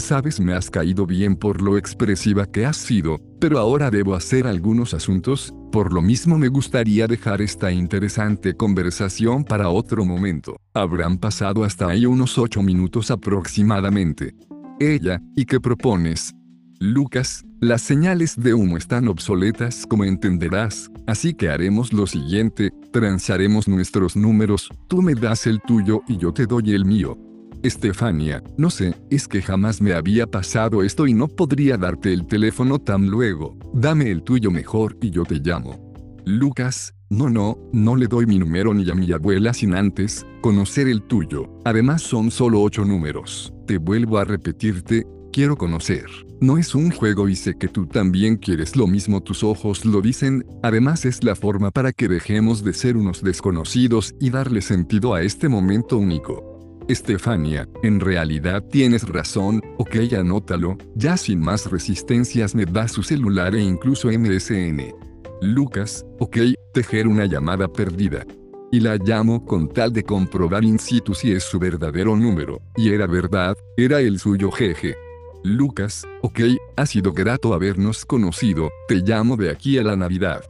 Sabes, 0.00 0.40
me 0.40 0.54
has 0.54 0.70
caído 0.70 1.06
bien 1.06 1.36
por 1.36 1.60
lo 1.60 1.76
expresiva 1.76 2.46
que 2.46 2.64
has 2.64 2.78
sido, 2.78 3.20
pero 3.38 3.58
ahora 3.58 3.90
debo 3.90 4.14
hacer 4.14 4.46
algunos 4.46 4.94
asuntos, 4.94 5.54
por 5.70 5.92
lo 5.92 6.00
mismo 6.00 6.38
me 6.38 6.48
gustaría 6.48 7.06
dejar 7.06 7.42
esta 7.42 7.70
interesante 7.70 8.56
conversación 8.56 9.44
para 9.44 9.68
otro 9.68 10.04
momento. 10.04 10.56
Habrán 10.74 11.18
pasado 11.18 11.64
hasta 11.64 11.88
ahí 11.88 12.06
unos 12.06 12.38
ocho 12.38 12.62
minutos 12.62 13.10
aproximadamente. 13.10 14.34
Ella, 14.80 15.20
¿y 15.36 15.44
qué 15.44 15.60
propones? 15.60 16.34
Lucas, 16.80 17.44
las 17.60 17.82
señales 17.82 18.36
de 18.36 18.54
humo 18.54 18.78
están 18.78 19.06
obsoletas 19.06 19.86
como 19.86 20.04
entenderás, 20.04 20.90
así 21.06 21.34
que 21.34 21.50
haremos 21.50 21.92
lo 21.92 22.06
siguiente, 22.06 22.72
transaremos 22.90 23.68
nuestros 23.68 24.16
números, 24.16 24.70
tú 24.88 25.02
me 25.02 25.14
das 25.14 25.46
el 25.46 25.60
tuyo 25.60 26.00
y 26.08 26.16
yo 26.16 26.32
te 26.32 26.46
doy 26.46 26.72
el 26.72 26.86
mío. 26.86 27.18
Estefania, 27.62 28.42
no 28.56 28.70
sé, 28.70 28.94
es 29.10 29.28
que 29.28 29.42
jamás 29.42 29.80
me 29.80 29.92
había 29.92 30.26
pasado 30.26 30.82
esto 30.82 31.06
y 31.06 31.14
no 31.14 31.28
podría 31.28 31.76
darte 31.76 32.12
el 32.12 32.26
teléfono 32.26 32.78
tan 32.78 33.08
luego. 33.08 33.56
Dame 33.74 34.10
el 34.10 34.22
tuyo 34.22 34.50
mejor 34.50 34.96
y 35.00 35.10
yo 35.10 35.24
te 35.24 35.36
llamo. 35.36 35.92
Lucas, 36.24 36.94
no, 37.10 37.28
no, 37.28 37.58
no 37.72 37.96
le 37.96 38.06
doy 38.06 38.26
mi 38.26 38.38
número 38.38 38.72
ni 38.72 38.88
a 38.88 38.94
mi 38.94 39.10
abuela 39.12 39.52
sin 39.52 39.74
antes 39.74 40.24
conocer 40.40 40.88
el 40.88 41.02
tuyo. 41.02 41.60
Además 41.64 42.02
son 42.02 42.30
solo 42.30 42.62
ocho 42.62 42.84
números. 42.84 43.52
Te 43.66 43.78
vuelvo 43.78 44.18
a 44.18 44.24
repetirte, 44.24 45.06
quiero 45.32 45.56
conocer. 45.56 46.06
No 46.40 46.56
es 46.56 46.74
un 46.74 46.90
juego 46.90 47.28
y 47.28 47.36
sé 47.36 47.58
que 47.58 47.68
tú 47.68 47.86
también 47.86 48.36
quieres 48.36 48.74
lo 48.74 48.86
mismo, 48.86 49.22
tus 49.22 49.44
ojos 49.44 49.84
lo 49.84 50.00
dicen, 50.00 50.46
además 50.62 51.04
es 51.04 51.22
la 51.22 51.36
forma 51.36 51.70
para 51.70 51.92
que 51.92 52.08
dejemos 52.08 52.64
de 52.64 52.72
ser 52.72 52.96
unos 52.96 53.22
desconocidos 53.22 54.14
y 54.18 54.30
darle 54.30 54.62
sentido 54.62 55.12
a 55.12 55.22
este 55.22 55.48
momento 55.48 55.98
único. 55.98 56.49
Estefania, 56.90 57.68
en 57.84 58.00
realidad 58.00 58.64
tienes 58.64 59.08
razón, 59.08 59.62
ok 59.78 60.12
anótalo, 60.18 60.76
ya 60.96 61.16
sin 61.16 61.40
más 61.40 61.70
resistencias 61.70 62.54
me 62.56 62.64
da 62.64 62.88
su 62.88 63.04
celular 63.04 63.54
e 63.54 63.62
incluso 63.62 64.08
MSN. 64.08 64.92
Lucas, 65.40 66.04
ok, 66.18 66.38
tejer 66.74 67.06
una 67.06 67.26
llamada 67.26 67.68
perdida. 67.68 68.26
Y 68.72 68.80
la 68.80 68.96
llamo 68.96 69.44
con 69.44 69.68
tal 69.68 69.92
de 69.92 70.02
comprobar 70.02 70.64
in 70.64 70.78
situ 70.78 71.14
si 71.14 71.32
es 71.32 71.44
su 71.44 71.58
verdadero 71.60 72.16
número, 72.16 72.60
y 72.76 72.90
era 72.90 73.06
verdad, 73.06 73.56
era 73.76 74.00
el 74.00 74.18
suyo 74.18 74.50
jeje. 74.50 74.96
Lucas, 75.44 76.06
ok, 76.22 76.40
ha 76.76 76.86
sido 76.86 77.12
grato 77.12 77.54
habernos 77.54 78.04
conocido, 78.04 78.68
te 78.88 78.96
llamo 78.96 79.36
de 79.36 79.50
aquí 79.50 79.78
a 79.78 79.84
la 79.84 79.96
Navidad. 79.96 80.42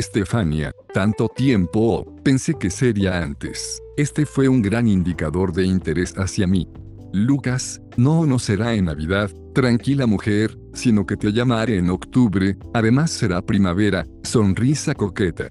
Estefania, 0.00 0.72
tanto 0.94 1.28
tiempo, 1.28 2.06
pensé 2.24 2.54
que 2.54 2.70
sería 2.70 3.22
antes. 3.22 3.82
Este 3.98 4.24
fue 4.24 4.48
un 4.48 4.62
gran 4.62 4.88
indicador 4.88 5.52
de 5.52 5.66
interés 5.66 6.14
hacia 6.16 6.46
mí. 6.46 6.66
Lucas, 7.12 7.82
no, 7.98 8.24
no 8.24 8.38
será 8.38 8.72
en 8.72 8.86
Navidad, 8.86 9.30
tranquila 9.54 10.06
mujer, 10.06 10.58
sino 10.72 11.04
que 11.04 11.18
te 11.18 11.34
llamaré 11.34 11.76
en 11.76 11.90
octubre, 11.90 12.56
además 12.72 13.10
será 13.10 13.42
primavera, 13.42 14.06
sonrisa 14.22 14.94
coqueta. 14.94 15.48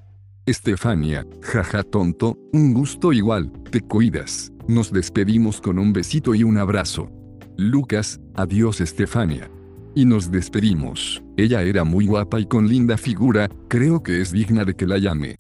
Estefania, 0.47 1.27
jaja 1.43 1.83
tonto, 1.83 2.35
un 2.51 2.73
gusto 2.73 3.13
igual, 3.13 3.51
te 3.69 3.81
cuidas. 3.81 4.51
Nos 4.67 4.91
despedimos 4.91 5.61
con 5.61 5.77
un 5.77 5.93
besito 5.93 6.33
y 6.33 6.43
un 6.43 6.57
abrazo. 6.57 7.11
Lucas, 7.55 8.19
adiós 8.33 8.81
Estefania 8.81 9.51
y 9.99 10.05
nos 10.05 10.31
despedimos. 10.31 11.21
Ella 11.35 11.61
era 11.61 11.83
muy 11.83 12.05
guapa 12.05 12.39
y 12.39 12.45
con 12.45 12.69
linda 12.69 12.97
figura, 12.97 13.49
creo 13.67 14.01
que 14.01 14.21
es 14.21 14.31
digna 14.31 14.63
de 14.63 14.73
que 14.73 14.87
la 14.87 14.97
llame. 14.97 15.39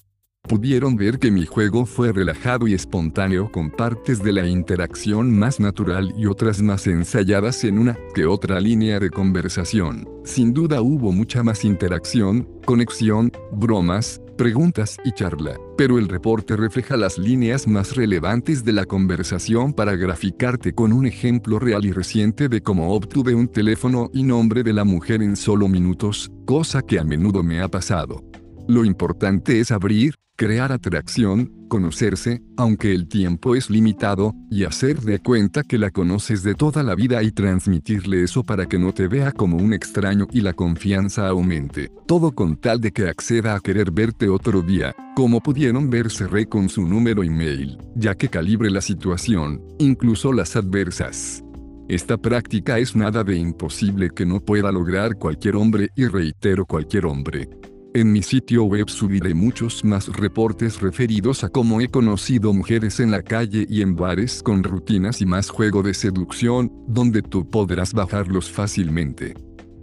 Pudieron 0.49 0.97
ver 0.97 1.17
que 1.17 1.31
mi 1.31 1.45
juego 1.45 1.85
fue 1.85 2.11
relajado 2.11 2.67
y 2.67 2.73
espontáneo 2.73 3.49
con 3.51 3.71
partes 3.71 4.21
de 4.21 4.33
la 4.33 4.45
interacción 4.47 5.37
más 5.37 5.61
natural 5.61 6.13
y 6.17 6.25
otras 6.25 6.61
más 6.61 6.87
ensayadas 6.87 7.63
en 7.63 7.79
una 7.79 7.97
que 8.13 8.25
otra 8.25 8.59
línea 8.59 8.99
de 8.99 9.09
conversación. 9.09 10.09
Sin 10.25 10.53
duda 10.53 10.81
hubo 10.81 11.13
mucha 11.13 11.41
más 11.41 11.63
interacción, 11.63 12.45
conexión, 12.65 13.31
bromas, 13.53 14.21
preguntas 14.39 14.95
y 15.03 15.11
charla, 15.11 15.59
pero 15.77 15.99
el 15.99 16.07
reporte 16.07 16.55
refleja 16.55 16.95
las 16.95 17.17
líneas 17.17 17.67
más 17.67 17.97
relevantes 17.97 18.63
de 18.63 18.71
la 18.71 18.85
conversación 18.85 19.73
para 19.73 19.97
graficarte 19.97 20.73
con 20.73 20.93
un 20.93 21.05
ejemplo 21.05 21.59
real 21.59 21.83
y 21.83 21.91
reciente 21.91 22.47
de 22.47 22.61
cómo 22.61 22.93
obtuve 22.93 23.35
un 23.35 23.49
teléfono 23.49 24.09
y 24.13 24.23
nombre 24.23 24.63
de 24.63 24.71
la 24.71 24.85
mujer 24.85 25.21
en 25.21 25.35
solo 25.35 25.67
minutos, 25.67 26.31
cosa 26.45 26.81
que 26.81 26.99
a 26.99 27.03
menudo 27.03 27.43
me 27.43 27.59
ha 27.59 27.67
pasado. 27.67 28.23
Lo 28.65 28.85
importante 28.85 29.59
es 29.59 29.71
abrir, 29.71 30.15
crear 30.39 30.71
atracción, 30.71 31.51
conocerse, 31.67 32.41
aunque 32.55 32.93
el 32.93 33.09
tiempo 33.09 33.57
es 33.57 33.69
limitado, 33.69 34.33
y 34.49 34.63
hacer 34.63 35.01
de 35.01 35.19
cuenta 35.19 35.63
que 35.63 35.77
la 35.77 35.91
conoces 35.91 36.43
de 36.43 36.55
toda 36.55 36.81
la 36.81 36.95
vida 36.95 37.21
y 37.23 37.31
transmitirle 37.31 38.23
eso 38.23 38.45
para 38.45 38.65
que 38.65 38.79
no 38.79 38.93
te 38.93 39.09
vea 39.09 39.33
como 39.33 39.57
un 39.57 39.73
extraño 39.73 40.27
y 40.31 40.39
la 40.39 40.53
confianza 40.53 41.27
aumente. 41.27 41.91
Todo 42.07 42.31
con 42.31 42.55
tal 42.55 42.79
de 42.79 42.93
que 42.93 43.09
acceda 43.09 43.53
a 43.53 43.59
querer 43.59 43.91
verte 43.91 44.29
otro 44.29 44.61
día, 44.61 44.95
como 45.13 45.41
pudieron 45.41 45.89
verse 45.89 46.25
re 46.25 46.45
con 46.45 46.69
su 46.69 46.87
número 46.87 47.21
email, 47.21 47.77
ya 47.95 48.15
que 48.15 48.29
calibre 48.29 48.69
la 48.69 48.79
situación, 48.79 49.61
incluso 49.77 50.31
las 50.31 50.55
adversas. 50.55 51.43
Esta 51.89 52.15
práctica 52.15 52.79
es 52.79 52.95
nada 52.95 53.25
de 53.25 53.35
imposible 53.35 54.11
que 54.15 54.25
no 54.25 54.39
pueda 54.39 54.71
lograr 54.71 55.15
cualquier 55.15 55.57
hombre 55.57 55.89
y 55.97 56.05
reitero 56.05 56.65
cualquier 56.65 57.07
hombre. 57.07 57.49
En 57.95 58.11
mi 58.11 58.21
sitio 58.21 58.65
web 58.65 58.87
subiré 58.87 59.33
muchos 59.33 59.83
más 59.83 60.15
reportes 60.15 60.79
referidos 60.79 61.43
a 61.43 61.49
cómo 61.49 61.81
he 61.81 61.87
conocido 61.87 62.53
mujeres 62.53 62.99
en 62.99 63.09
la 63.09 63.23
calle 63.23 63.65
y 63.67 63.81
en 63.81 63.95
bares 63.95 64.43
con 64.43 64.63
rutinas 64.63 65.21
y 65.21 65.25
más 65.25 65.49
juego 65.49 65.81
de 65.81 65.95
seducción, 65.95 66.71
donde 66.87 67.23
tú 67.23 67.49
podrás 67.49 67.93
bajarlos 67.93 68.51
fácilmente. 68.51 69.33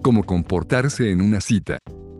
Cómo 0.02 0.23
comportarse 0.23 1.10
en 1.10 1.20
una 1.20 1.41
cita. 1.41 1.78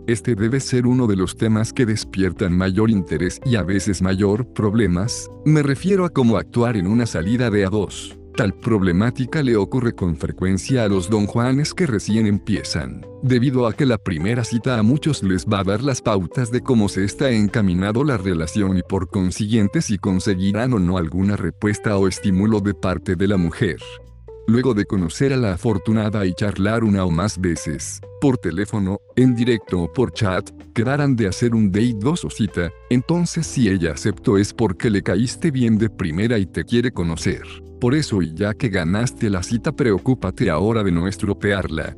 Este 0.09 0.35
debe 0.35 0.59
ser 0.59 0.89
uno 0.89 1.07
de 1.07 1.15
los 1.15 1.37
temas 1.37 1.73
que 1.73 1.87
despiertan 1.87 2.57
mayor 2.57 2.91
interés 2.91 3.41
y 3.45 3.55
a 3.55 3.63
veces 3.63 4.03
mayor 4.03 4.53
problemas, 4.55 5.31
me 5.45 5.63
refiero 5.63 6.05
a 6.05 6.11
cómo 6.11 6.37
actuar 6.37 6.77
en 6.77 6.89
una 6.89 7.07
salida 7.07 7.49
de 7.49 7.65
a 7.65 7.71
dos. 7.71 8.19
Tal 8.37 8.53
problemática 8.53 9.43
le 9.43 9.57
ocurre 9.57 9.95
con 9.95 10.15
frecuencia 10.15 10.85
a 10.85 10.89
los 10.89 11.09
don 11.09 11.27
Juanes 11.27 11.73
que 11.73 11.87
recién 11.87 12.27
empiezan, 12.27 13.07
debido 13.23 13.67
a 13.67 13.73
que 13.73 13.87
la 13.87 13.97
primera 13.97 14.45
cita 14.45 14.79
a 14.79 14.83
muchos 14.83 15.23
les 15.23 15.47
va 15.47 15.61
a 15.61 15.65
dar 15.65 15.83
las 15.83 16.03
pautas 16.03 16.51
de 16.51 16.61
cómo 16.61 16.91
se 16.91 17.05
está 17.05 17.31
encaminado 17.31 18.05
la 18.05 18.19
relación 18.19 18.77
y 18.77 18.83
por 18.83 19.09
consiguiente 19.09 19.81
si 19.81 19.97
conseguirán 19.97 20.75
o 20.75 20.79
no 20.79 20.99
alguna 20.99 21.37
respuesta 21.37 21.97
o 21.97 22.09
estímulo 22.09 22.61
de 22.61 22.75
parte 22.75 23.17
de 23.17 23.27
la 23.27 23.39
mujer. 23.39 23.79
Luego 24.49 24.75
de 24.75 24.85
conocer 24.85 25.33
a 25.33 25.37
la 25.37 25.55
afortunada 25.55 26.25
y 26.25 26.33
charlar 26.33 26.85
una 26.85 27.05
o 27.05 27.11
más 27.11 27.41
veces, 27.41 28.01
por 28.21 28.39
teléfono, 28.39 29.01
en 29.17 29.35
directo 29.35 29.83
o 29.83 29.93
por 29.93 30.13
chat, 30.13 30.49
quedarán 30.73 31.17
de 31.17 31.27
hacer 31.27 31.53
un 31.53 31.73
date 31.73 31.97
dos 31.99 32.25
o 32.25 32.31
cita, 32.31 32.71
entonces 32.89 33.45
si 33.45 33.69
ella 33.69 33.93
aceptó 33.93 34.39
es 34.39 34.55
porque 34.55 34.89
le 34.89 35.03
caíste 35.03 35.51
bien 35.51 35.79
de 35.79 35.91
primera 35.91 36.39
y 36.39 36.47
te 36.47 36.65
quiere 36.65 36.93
conocer. 36.93 37.43
Por 37.81 37.97
eso 37.97 38.23
y 38.23 38.35
ya 38.35 38.55
que 38.55 38.69
ganaste 38.69 39.31
la 39.31 39.43
cita 39.43 39.73
preocúpate 39.73 40.49
ahora 40.49 40.85
de 40.85 40.93
no 40.93 41.09
estropearla. 41.09 41.97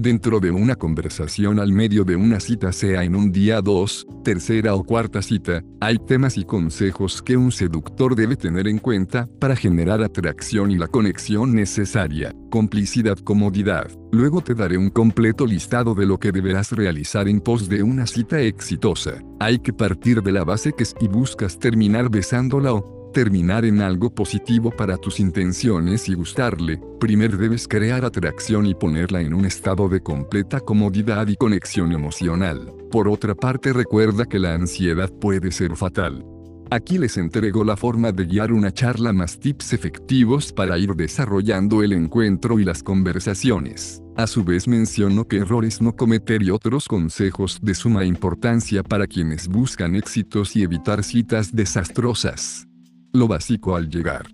Dentro 0.00 0.40
de 0.40 0.50
una 0.50 0.76
conversación 0.76 1.60
al 1.60 1.72
medio 1.72 2.04
de 2.04 2.16
una 2.16 2.40
cita 2.40 2.72
sea 2.72 3.04
en 3.04 3.14
un 3.14 3.30
día 3.30 3.60
dos, 3.60 4.06
tercera 4.24 4.74
o 4.74 4.82
cuarta 4.82 5.20
cita, 5.20 5.62
hay 5.78 5.98
temas 5.98 6.38
y 6.38 6.44
consejos 6.46 7.20
que 7.20 7.36
un 7.36 7.52
seductor 7.52 8.16
debe 8.16 8.34
tener 8.36 8.66
en 8.66 8.78
cuenta 8.78 9.28
para 9.38 9.54
generar 9.54 10.02
atracción 10.02 10.70
y 10.70 10.78
la 10.78 10.86
conexión 10.86 11.54
necesaria, 11.54 12.34
complicidad, 12.48 13.18
comodidad. 13.18 13.90
Luego 14.10 14.40
te 14.40 14.54
daré 14.54 14.78
un 14.78 14.88
completo 14.88 15.44
listado 15.44 15.94
de 15.94 16.06
lo 16.06 16.16
que 16.16 16.32
deberás 16.32 16.72
realizar 16.72 17.28
en 17.28 17.38
pos 17.38 17.68
de 17.68 17.82
una 17.82 18.06
cita 18.06 18.40
exitosa. 18.40 19.22
Hay 19.38 19.58
que 19.58 19.74
partir 19.74 20.22
de 20.22 20.32
la 20.32 20.44
base 20.44 20.72
que 20.72 20.86
si 20.86 21.08
buscas 21.08 21.58
terminar 21.58 22.08
besándola 22.08 22.72
o 22.72 22.99
terminar 23.12 23.64
en 23.64 23.80
algo 23.80 24.14
positivo 24.14 24.70
para 24.70 24.96
tus 24.96 25.20
intenciones 25.20 26.08
y 26.08 26.14
gustarle, 26.14 26.80
primero 26.98 27.36
debes 27.36 27.68
crear 27.68 28.04
atracción 28.04 28.66
y 28.66 28.74
ponerla 28.74 29.20
en 29.20 29.34
un 29.34 29.44
estado 29.44 29.88
de 29.88 30.00
completa 30.00 30.60
comodidad 30.60 31.28
y 31.28 31.36
conexión 31.36 31.92
emocional. 31.92 32.72
Por 32.90 33.08
otra 33.08 33.34
parte 33.34 33.72
recuerda 33.72 34.26
que 34.26 34.38
la 34.38 34.54
ansiedad 34.54 35.10
puede 35.10 35.52
ser 35.52 35.76
fatal. 35.76 36.24
Aquí 36.72 36.98
les 36.98 37.16
entrego 37.16 37.64
la 37.64 37.76
forma 37.76 38.12
de 38.12 38.26
guiar 38.26 38.52
una 38.52 38.72
charla 38.72 39.12
más 39.12 39.40
tips 39.40 39.72
efectivos 39.72 40.52
para 40.52 40.78
ir 40.78 40.94
desarrollando 40.94 41.82
el 41.82 41.92
encuentro 41.92 42.60
y 42.60 42.64
las 42.64 42.84
conversaciones. 42.84 44.00
A 44.16 44.28
su 44.28 44.44
vez 44.44 44.68
menciono 44.68 45.26
que 45.26 45.38
errores 45.38 45.82
no 45.82 45.96
cometer 45.96 46.44
y 46.44 46.50
otros 46.50 46.86
consejos 46.86 47.58
de 47.60 47.74
suma 47.74 48.04
importancia 48.04 48.84
para 48.84 49.08
quienes 49.08 49.48
buscan 49.48 49.96
éxitos 49.96 50.54
y 50.54 50.62
evitar 50.62 51.02
citas 51.02 51.52
desastrosas. 51.52 52.69
Lo 53.12 53.26
básico 53.26 53.74
al 53.74 53.88
llegar. 53.88 54.26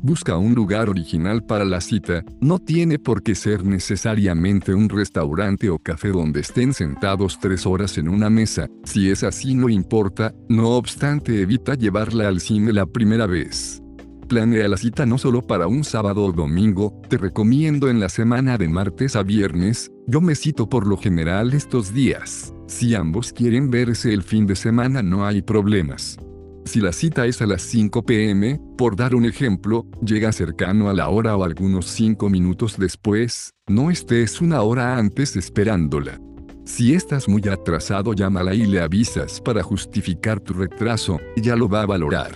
Busca 0.00 0.38
un 0.38 0.54
lugar 0.54 0.88
original 0.88 1.44
para 1.44 1.66
la 1.66 1.80
cita, 1.80 2.24
no 2.40 2.58
tiene 2.58 2.98
por 2.98 3.22
qué 3.22 3.34
ser 3.34 3.64
necesariamente 3.64 4.74
un 4.74 4.88
restaurante 4.88 5.68
o 5.68 5.78
café 5.78 6.08
donde 6.08 6.40
estén 6.40 6.72
sentados 6.72 7.38
tres 7.38 7.66
horas 7.66 7.98
en 7.98 8.08
una 8.08 8.30
mesa, 8.30 8.68
si 8.84 9.10
es 9.10 9.22
así 9.22 9.54
no 9.54 9.68
importa, 9.68 10.34
no 10.48 10.70
obstante 10.70 11.42
evita 11.42 11.74
llevarla 11.74 12.26
al 12.26 12.40
cine 12.40 12.72
la 12.72 12.86
primera 12.86 13.26
vez. 13.26 13.82
Planea 14.28 14.66
la 14.66 14.78
cita 14.78 15.04
no 15.04 15.18
solo 15.18 15.42
para 15.42 15.66
un 15.66 15.84
sábado 15.84 16.24
o 16.24 16.32
domingo, 16.32 17.00
te 17.10 17.18
recomiendo 17.18 17.90
en 17.90 18.00
la 18.00 18.08
semana 18.08 18.56
de 18.56 18.66
martes 18.66 19.14
a 19.14 19.22
viernes, 19.22 19.92
yo 20.06 20.22
me 20.22 20.34
cito 20.34 20.68
por 20.68 20.86
lo 20.86 20.96
general 20.96 21.52
estos 21.52 21.92
días. 21.92 22.54
Si 22.66 22.94
ambos 22.94 23.32
quieren 23.32 23.70
verse 23.70 24.12
el 24.12 24.22
fin 24.22 24.46
de 24.46 24.56
semana 24.56 25.02
no 25.02 25.26
hay 25.26 25.42
problemas. 25.42 26.16
Si 26.64 26.80
la 26.80 26.92
cita 26.92 27.26
es 27.26 27.42
a 27.42 27.46
las 27.46 27.62
5 27.62 28.04
pm, 28.04 28.60
por 28.78 28.94
dar 28.94 29.14
un 29.14 29.24
ejemplo, 29.24 29.84
llega 30.04 30.32
cercano 30.32 30.88
a 30.88 30.94
la 30.94 31.08
hora 31.08 31.36
o 31.36 31.44
algunos 31.44 31.86
5 31.86 32.30
minutos 32.30 32.76
después, 32.78 33.52
no 33.68 33.90
estés 33.90 34.40
una 34.40 34.62
hora 34.62 34.96
antes 34.96 35.36
esperándola. 35.36 36.18
Si 36.64 36.94
estás 36.94 37.28
muy 37.28 37.42
atrasado, 37.48 38.14
llámala 38.14 38.54
y 38.54 38.66
le 38.66 38.80
avisas 38.80 39.40
para 39.40 39.62
justificar 39.62 40.38
tu 40.38 40.54
retraso, 40.54 41.18
ya 41.36 41.56
lo 41.56 41.68
va 41.68 41.82
a 41.82 41.86
valorar. 41.86 42.32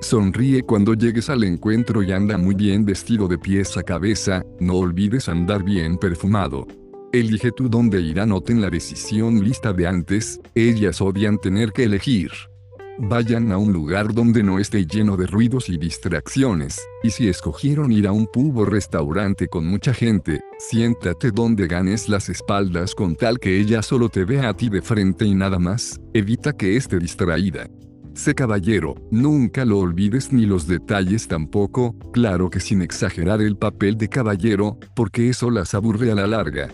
Sonríe 0.00 0.62
cuando 0.62 0.94
llegues 0.94 1.30
al 1.30 1.44
encuentro 1.44 2.02
y 2.02 2.10
anda 2.10 2.36
muy 2.36 2.56
bien 2.56 2.84
vestido 2.84 3.28
de 3.28 3.38
pies 3.38 3.76
a 3.76 3.84
cabeza, 3.84 4.42
no 4.58 4.74
olvides 4.74 5.28
andar 5.28 5.62
bien 5.62 5.96
perfumado. 5.98 6.66
Elige 7.12 7.52
tú 7.52 7.68
dónde 7.68 8.00
irá, 8.00 8.26
noten 8.26 8.60
la 8.60 8.70
decisión 8.70 9.44
lista 9.44 9.72
de 9.72 9.86
antes, 9.86 10.40
ellas 10.54 11.00
odian 11.00 11.38
tener 11.38 11.72
que 11.72 11.84
elegir. 11.84 12.30
Vayan 12.98 13.50
a 13.52 13.58
un 13.58 13.72
lugar 13.72 14.12
donde 14.12 14.42
no 14.42 14.58
esté 14.58 14.84
lleno 14.86 15.16
de 15.16 15.26
ruidos 15.26 15.68
y 15.68 15.78
distracciones, 15.78 16.80
y 17.02 17.10
si 17.10 17.28
escogieron 17.28 17.92
ir 17.92 18.06
a 18.06 18.12
un 18.12 18.26
pub 18.26 18.58
o 18.58 18.64
restaurante 18.64 19.48
con 19.48 19.66
mucha 19.66 19.94
gente, 19.94 20.40
siéntate 20.58 21.30
donde 21.30 21.66
ganes 21.66 22.08
las 22.08 22.28
espaldas 22.28 22.94
con 22.94 23.16
tal 23.16 23.38
que 23.38 23.58
ella 23.58 23.82
solo 23.82 24.08
te 24.08 24.24
vea 24.24 24.50
a 24.50 24.54
ti 24.54 24.68
de 24.68 24.82
frente 24.82 25.24
y 25.24 25.34
nada 25.34 25.58
más, 25.58 25.98
evita 26.12 26.52
que 26.52 26.76
esté 26.76 26.98
distraída. 26.98 27.66
Sé 28.12 28.34
caballero, 28.34 28.96
nunca 29.10 29.64
lo 29.64 29.78
olvides 29.78 30.32
ni 30.32 30.44
los 30.44 30.66
detalles 30.66 31.26
tampoco, 31.28 31.96
claro 32.12 32.50
que 32.50 32.60
sin 32.60 32.82
exagerar 32.82 33.40
el 33.40 33.56
papel 33.56 33.96
de 33.96 34.08
caballero, 34.08 34.78
porque 34.94 35.30
eso 35.30 35.50
las 35.50 35.74
aburre 35.74 36.10
a 36.10 36.14
la 36.14 36.26
larga. 36.26 36.68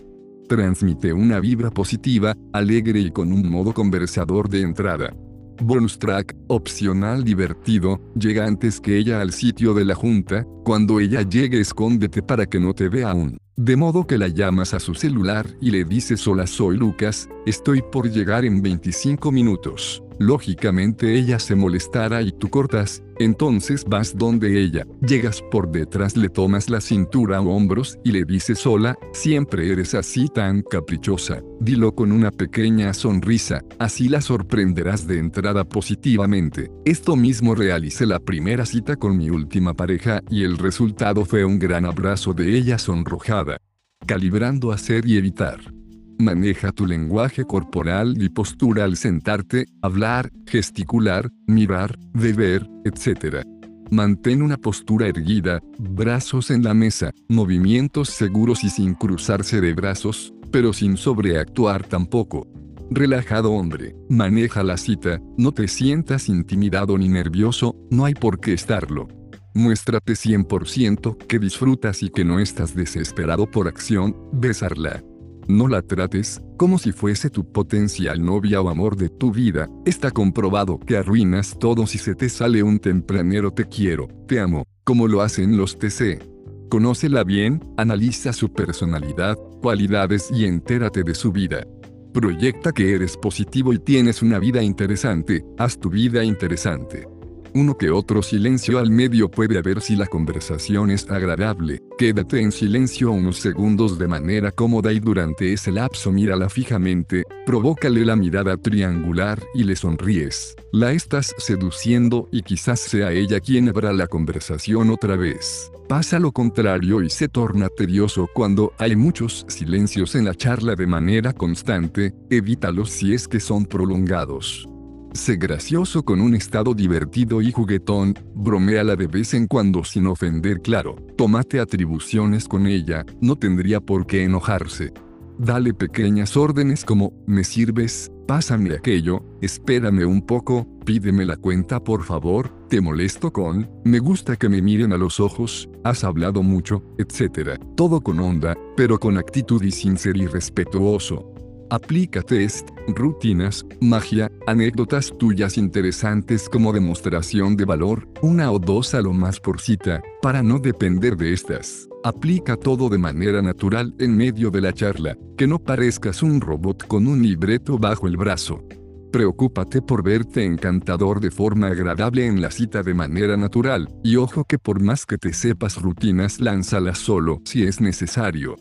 Transmite 0.49 1.13
una 1.13 1.39
vibra 1.41 1.71
positiva, 1.71 2.35
alegre 2.53 3.01
y 3.01 3.11
con 3.11 3.33
un 3.33 3.49
modo 3.49 3.75
conversador 3.75 4.49
de 4.49 4.63
entrada. 4.63 5.13
Bonus 5.61 5.99
track, 5.99 6.37
opcional 6.49 7.25
divertido, 7.25 8.01
llega 8.15 8.45
antes 8.45 8.81
que 8.81 8.99
ella 8.99 9.21
al 9.21 9.33
sitio 9.33 9.73
de 9.75 9.85
la 9.85 9.95
junta, 9.95 10.47
cuando 10.65 11.01
ella 11.01 11.23
llegue 11.23 11.61
escóndete 11.61 12.23
para 12.23 12.47
que 12.47 12.61
no 12.61 12.75
te 12.75 12.89
vea 12.89 13.11
aún. 13.11 13.39
De 13.57 13.75
modo 13.75 14.07
que 14.07 14.19
la 14.19 14.29
llamas 14.29 14.75
a 14.75 14.81
su 14.81 14.95
celular 14.95 15.47
y 15.63 15.71
le 15.71 15.85
dices 15.85 16.27
hola 16.29 16.47
soy 16.47 16.77
Lucas, 16.77 17.29
estoy 17.47 17.81
por 17.81 18.11
llegar 18.11 18.45
en 18.45 18.61
25 18.61 19.33
minutos. 19.33 20.03
Lógicamente 20.19 21.15
ella 21.15 21.39
se 21.39 21.55
molestará 21.55 22.23
y 22.23 22.33
tú 22.33 22.49
cortas, 22.49 23.03
entonces 23.19 23.85
vas 23.85 24.17
donde 24.17 24.63
ella, 24.63 24.87
llegas 25.07 25.43
por 25.51 25.71
detrás, 25.71 26.17
le 26.17 26.29
tomas 26.29 26.71
la 26.71 26.81
cintura 26.81 27.41
o 27.41 27.55
hombros 27.55 27.99
y 28.03 28.13
le 28.13 28.25
dices 28.25 28.67
hola, 28.67 28.97
siempre 29.13 29.71
eres 29.71 29.95
así 29.95 30.29
tan 30.29 30.63
caprichosa, 30.63 31.43
dilo 31.61 31.95
con 31.95 32.13
una 32.13 32.31
pequeña 32.31 32.95
sonrisa, 32.95 33.63
así 33.79 34.09
la 34.09 34.21
sorprenderás 34.21 35.07
de 35.07 35.19
entrada 35.19 35.65
positivamente. 35.65 36.71
Esto 36.85 37.15
mismo 37.17 37.55
realicé 37.55 38.07
la 38.07 38.19
primera 38.19 38.65
cita 38.65 38.97
con 38.97 39.17
mi 39.19 39.29
última 39.29 39.75
pareja 39.75 40.23
y 40.31 40.45
el 40.45 40.57
resultado 40.57 41.25
fue 41.25 41.45
un 41.45 41.59
gran 41.59 41.85
abrazo 41.85 42.33
de 42.33 42.57
ella 42.57 42.79
sonrojada. 42.79 43.59
Calibrando 44.07 44.73
hacer 44.73 45.07
y 45.07 45.17
evitar. 45.17 45.76
Maneja 46.19 46.73
tu 46.73 46.87
lenguaje 46.87 47.45
corporal 47.45 48.21
y 48.21 48.31
postura 48.31 48.85
al 48.85 48.97
sentarte, 48.97 49.67
hablar, 49.83 50.31
gesticular, 50.47 51.31
mirar, 51.47 51.99
beber, 52.15 52.67
etc. 52.85 53.45
Mantén 53.91 54.41
una 54.41 54.57
postura 54.57 55.09
erguida, 55.09 55.61
brazos 55.79 56.51
en 56.51 56.65
la 56.65 56.73
mesa, 56.73 57.13
movimientos 57.29 58.09
seguros 58.09 58.65
y 58.65 58.71
sin 58.71 58.95
cruzarse 58.95 59.61
de 59.61 59.75
brazos, 59.75 60.33
pero 60.51 60.73
sin 60.73 60.97
sobreactuar 60.97 61.87
tampoco. 61.87 62.49
Relajado 62.91 63.53
hombre, 63.53 63.95
maneja 64.09 64.63
la 64.63 64.79
cita, 64.79 65.21
no 65.37 65.53
te 65.53 65.69
sientas 65.69 66.31
intimidado 66.31 66.97
ni 66.97 67.09
nervioso, 67.09 67.77
no 67.91 68.07
hay 68.07 68.15
por 68.15 68.41
qué 68.41 68.55
estarlo. 68.55 69.07
Muéstrate 69.55 70.15
100% 70.15 71.17
que 71.27 71.39
disfrutas 71.39 72.03
y 72.03 72.09
que 72.09 72.25
no 72.25 72.41
estás 72.41 72.75
desesperado 72.75 73.51
por 73.51 73.69
acción, 73.69 74.17
besarla. 74.33 75.03
No 75.49 75.69
la 75.69 75.83
trates 75.83 76.43
como 76.57 76.79
si 76.79 76.91
fuese 76.91 77.31
tu 77.31 77.51
potencial 77.53 78.25
novia 78.25 78.61
o 78.61 78.69
amor 78.69 78.97
de 78.97 79.09
tu 79.09 79.31
vida. 79.31 79.69
Está 79.85 80.11
comprobado 80.11 80.79
que 80.81 80.97
arruinas 80.97 81.57
todo 81.59 81.87
si 81.87 81.99
se 81.99 82.15
te 82.15 82.29
sale 82.29 82.63
un 82.63 82.79
tempranero 82.79 83.53
te 83.53 83.67
quiero, 83.67 84.09
te 84.27 84.41
amo, 84.41 84.65
como 84.85 85.07
lo 85.07 85.23
hacen 85.23 85.57
los 85.57 85.79
TC. 85.79 86.21
Conócela 86.69 87.23
bien, 87.23 87.61
analiza 87.77 88.33
su 88.33 88.53
personalidad, 88.53 89.37
cualidades 89.63 90.31
y 90.33 90.47
entérate 90.47 91.05
de 91.05 91.15
su 91.15 91.31
vida. 91.31 91.65
Proyecta 92.13 92.73
que 92.73 92.95
eres 92.95 93.17
positivo 93.17 93.73
y 93.73 93.79
tienes 93.79 94.23
una 94.23 94.39
vida 94.39 94.63
interesante, 94.63 95.45
haz 95.59 95.79
tu 95.79 95.91
vida 95.91 96.25
interesante 96.25 97.16
uno 97.57 97.79
que 97.79 97.91
otro 97.91 98.23
silencio 98.23 98.79
al 98.79 98.91
medio 98.91 99.31
puede 99.31 99.57
haber 99.57 99.81
si 99.81 99.97
la 99.97 100.07
conversación 100.07 100.91
es 100.91 101.11
agradable. 101.11 101.81
Quédate 101.97 102.43
en 102.43 102.53
silencio 102.53 103.11
unos 103.11 103.39
segundos 103.39 103.99
de 103.99 104.07
manera 104.07 104.53
cómoda 104.53 104.93
y 104.93 105.01
durante 105.01 105.55
ese 105.55 105.73
lapso 105.73 106.13
mírala 106.13 106.51
fijamente, 106.51 107.25
provócale 107.47 108.05
la 108.05 108.15
mirada 108.15 108.59
triangular 108.59 109.43
y 109.55 109.65
le 109.65 109.75
sonríes. 109.75 110.55
La 110.71 110.93
estás 110.93 111.35
seduciendo 111.39 112.29
y 112.31 112.43
quizás 112.43 112.79
sea 112.79 113.11
ella 113.13 113.41
quien 113.41 113.71
abra 113.71 113.95
la 113.95 114.07
conversación 114.07 114.91
otra 114.91 115.17
vez. 115.17 115.73
Pasa 115.89 116.19
lo 116.19 116.33
contrario 116.33 117.01
y 117.01 117.09
se 117.09 117.29
torna 117.29 117.71
tedioso 117.71 118.29
cuando 118.35 118.75
hay 118.77 118.97
muchos 118.97 119.47
silencios 119.49 120.15
en 120.15 120.27
la 120.27 120.35
charla 120.35 120.75
de 120.75 120.87
manera 120.87 121.33
constante, 121.33 122.13
evítalos 122.29 122.91
si 122.91 123.15
es 123.15 123.27
que 123.27 123.41
son 123.41 123.65
prolongados. 123.65 124.69
Sé 125.17 125.37
gracioso 125.37 126.05
con 126.05 126.21
un 126.21 126.35
estado 126.35 126.75
divertido 126.75 127.41
y 127.41 127.51
juguetón, 127.51 128.15
bromeala 128.35 128.97
de 128.97 129.07
vez 129.07 129.33
en 129.33 129.47
cuando 129.47 129.83
sin 129.83 130.07
ofender 130.07 130.61
claro, 130.61 130.95
tómate 131.17 131.59
atribuciones 131.59 132.47
con 132.47 132.67
ella, 132.67 133.03
no 133.23 133.35
tendría 133.35 133.81
por 133.81 134.07
qué 134.07 134.25
enojarse. 134.25 134.93
Dale 135.39 135.73
pequeñas 135.73 136.37
órdenes 136.37 136.85
como, 136.85 137.15
me 137.27 137.45
sirves, 137.45 138.13
pásame 138.29 138.75
aquello, 138.75 139.25
espérame 139.41 140.05
un 140.07 140.21
poco, 140.21 140.69
pídeme 140.85 141.25
la 141.25 141.39
cuenta 141.39 141.83
por 141.83 142.05
favor, 142.05 142.53
te 142.69 142.83
molesto 142.83 143.33
con, 143.33 143.71
me 143.85 144.01
gusta 144.01 144.37
que 144.37 144.51
me 144.51 144.61
miren 144.61 144.93
a 144.93 144.99
los 144.99 145.19
ojos, 145.19 145.67
has 145.83 146.05
hablado 146.05 146.43
mucho, 146.43 146.83
etc. 146.99 147.59
Todo 147.75 148.03
con 148.03 148.21
onda, 148.21 148.55
pero 148.77 149.01
con 149.01 149.17
actitud 149.17 149.63
y 149.63 149.71
sin 149.71 149.97
ser 149.97 150.19
irrespetuoso. 150.19 151.36
Aplica 151.69 152.23
test, 152.23 152.69
rutinas, 152.87 153.67
magia, 153.81 154.31
anécdotas 154.47 155.13
tuyas 155.19 155.59
interesantes 155.59 156.49
como 156.49 156.73
demostración 156.73 157.57
de 157.57 157.65
valor, 157.65 158.09
una 158.23 158.53
o 158.53 158.61
dos 158.61 158.95
a 158.95 159.03
lo 159.03 159.13
más 159.13 159.41
por 159.41 159.61
cita, 159.61 160.01
para 160.23 160.45
no 160.45 160.61
depender 160.61 161.17
de 161.17 161.33
estas. 161.33 161.89
Aplica 162.05 162.57
todo 162.57 162.89
de 162.89 162.99
manera 162.99 163.43
natural 163.43 163.93
en 163.99 164.17
medio 164.17 164.53
de 164.53 164.61
la 164.61 164.73
charla, 164.73 165.19
que 165.37 165.49
no 165.49 165.59
parezcas 165.59 166.23
un 166.23 166.41
robot 166.41 166.87
con 166.87 167.09
un 167.09 167.21
libreto 167.21 167.79
bajo 167.79 168.07
el 168.07 168.17
brazo. 168.17 168.63
Preocúpate 169.11 169.83
por 169.83 170.05
verte 170.05 170.45
encantador 170.45 171.19
de 171.19 171.33
forma 171.33 171.67
agradable 171.69 172.27
en 172.27 172.41
la 172.41 172.53
cita 172.53 172.85
de 172.85 172.95
manera 172.95 173.37
natural, 173.37 173.93
y 174.05 174.17
ojo 174.17 174.45
que 174.45 174.61
por 174.61 174.81
más 174.81 175.05
que 175.05 175.19
te 175.19 175.33
sepas 175.33 175.83
rutinas 175.83 176.41
lánzalas 176.41 176.99
solo 176.99 177.41
si 177.45 177.65
es 177.65 177.81
necesario. 177.81 178.55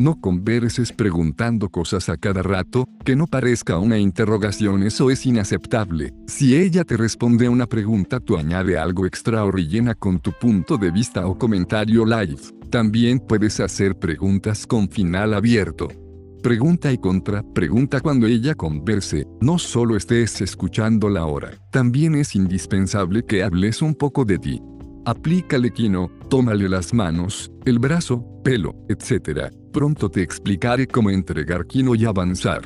No 0.00 0.18
converses 0.18 0.94
preguntando 0.94 1.68
cosas 1.68 2.08
a 2.08 2.16
cada 2.16 2.42
rato, 2.42 2.88
que 3.04 3.16
no 3.16 3.26
parezca 3.26 3.76
una 3.76 3.98
interrogación, 3.98 4.82
eso 4.82 5.10
es 5.10 5.26
inaceptable. 5.26 6.14
Si 6.26 6.56
ella 6.56 6.84
te 6.84 6.96
responde 6.96 7.44
a 7.44 7.50
una 7.50 7.66
pregunta, 7.66 8.18
tú 8.18 8.38
añade 8.38 8.78
algo 8.78 9.04
extra 9.04 9.44
o 9.44 9.50
rellena 9.50 9.94
con 9.94 10.18
tu 10.18 10.32
punto 10.32 10.78
de 10.78 10.90
vista 10.90 11.26
o 11.26 11.36
comentario 11.36 12.06
live. 12.06 12.40
También 12.70 13.18
puedes 13.18 13.60
hacer 13.60 13.94
preguntas 13.94 14.66
con 14.66 14.88
final 14.88 15.34
abierto. 15.34 15.88
Pregunta 16.42 16.90
y 16.90 16.96
contra, 16.96 17.42
pregunta 17.42 18.00
cuando 18.00 18.26
ella 18.26 18.54
converse, 18.54 19.26
no 19.42 19.58
solo 19.58 19.98
estés 19.98 20.40
escuchándola 20.40 21.20
ahora, 21.20 21.50
también 21.70 22.14
es 22.14 22.34
indispensable 22.34 23.22
que 23.26 23.42
hables 23.42 23.82
un 23.82 23.94
poco 23.94 24.24
de 24.24 24.38
ti. 24.38 24.62
Aplícale 25.04 25.70
quino, 25.72 26.10
tómale 26.30 26.68
las 26.68 26.94
manos, 26.94 27.50
el 27.64 27.80
brazo, 27.80 28.24
pelo, 28.44 28.76
etc. 28.88 29.52
Pronto 29.72 30.08
te 30.08 30.22
explicaré 30.22 30.86
cómo 30.86 31.10
entregar 31.10 31.66
quino 31.66 31.96
y 31.96 32.04
avanzar. 32.04 32.62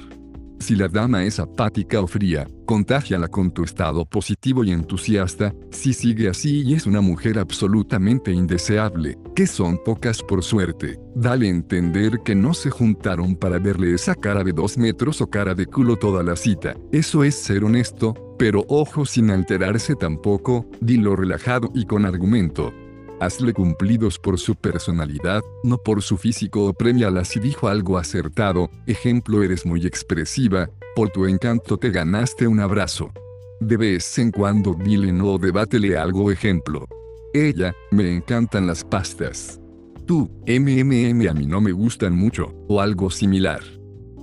Si 0.61 0.77
la 0.77 0.87
dama 0.87 1.25
es 1.25 1.41
apática 1.41 2.01
o 2.01 2.07
fría, 2.07 2.47
contágiala 2.67 3.27
con 3.29 3.51
tu 3.51 3.65
estado 3.65 4.05
positivo 4.05 4.65
y 4.65 4.71
entusiasta, 4.71 5.55
si 5.71 5.95
sigue 5.95 6.29
así 6.29 6.63
y 6.63 6.75
es 6.75 6.87
una 6.87 7.01
mujer 7.01 7.39
absolutamente 7.39 8.33
indeseable, 8.33 9.17
que 9.35 9.47
son 9.47 9.79
pocas 9.83 10.23
por 10.23 10.45
suerte, 10.45 10.99
dale 11.15 11.49
entender 11.49 12.21
que 12.23 12.35
no 12.35 12.53
se 12.53 12.69
juntaron 12.69 13.35
para 13.35 13.59
verle 13.59 13.95
esa 13.95 14.15
cara 14.15 14.45
de 14.45 14.53
dos 14.53 14.77
metros 14.77 15.23
o 15.23 15.27
cara 15.27 15.55
de 15.55 15.67
culo 15.67 15.97
toda 15.97 16.23
la 16.23 16.37
cita, 16.37 16.77
eso 16.93 17.25
es 17.25 17.35
ser 17.35 17.65
honesto, 17.65 18.15
pero 18.39 18.65
ojo 18.69 19.07
sin 19.07 19.31
alterarse 19.31 19.95
tampoco, 19.97 20.67
dilo 20.81 21.17
relajado 21.17 21.71
y 21.75 21.87
con 21.87 22.05
argumento. 22.05 22.73
Hazle 23.21 23.53
cumplidos 23.53 24.19
por 24.19 24.39
su 24.39 24.57
personalidad, 24.57 25.43
no 25.63 25.79
por 25.79 26.03
su 26.03 26.17
físico 26.17 26.67
o 26.67 26.73
premiala 26.73 27.25
si 27.25 27.39
dijo 27.39 27.69
algo 27.69 27.97
acertado, 27.97 28.71
ejemplo 28.87 29.43
eres 29.43 29.65
muy 29.65 29.87
expresiva, 29.87 30.69
por 30.97 31.11
tu 31.11 31.27
encanto 31.27 31.77
te 31.77 31.91
ganaste 31.91 32.47
un 32.47 32.61
abrazo. 32.61 33.13
De 33.61 33.77
vez 33.77 34.19
en 34.19 34.31
cuando 34.31 34.75
dile 34.75 35.13
no 35.13 35.33
o 35.33 35.39
debátele 35.39 35.97
algo 35.97 36.31
ejemplo. 36.31 36.87
Ella, 37.33 37.75
me 37.91 38.13
encantan 38.15 38.67
las 38.67 38.85
pastas. 38.85 39.61
Tú, 40.07 40.31
MMM 40.47 41.29
a 41.29 41.35
mí 41.35 41.47
no 41.47 41.61
me 41.61 41.73
gustan 41.73 42.15
mucho, 42.15 42.53
o 42.69 42.81
algo 42.81 43.11
similar. 43.11 43.61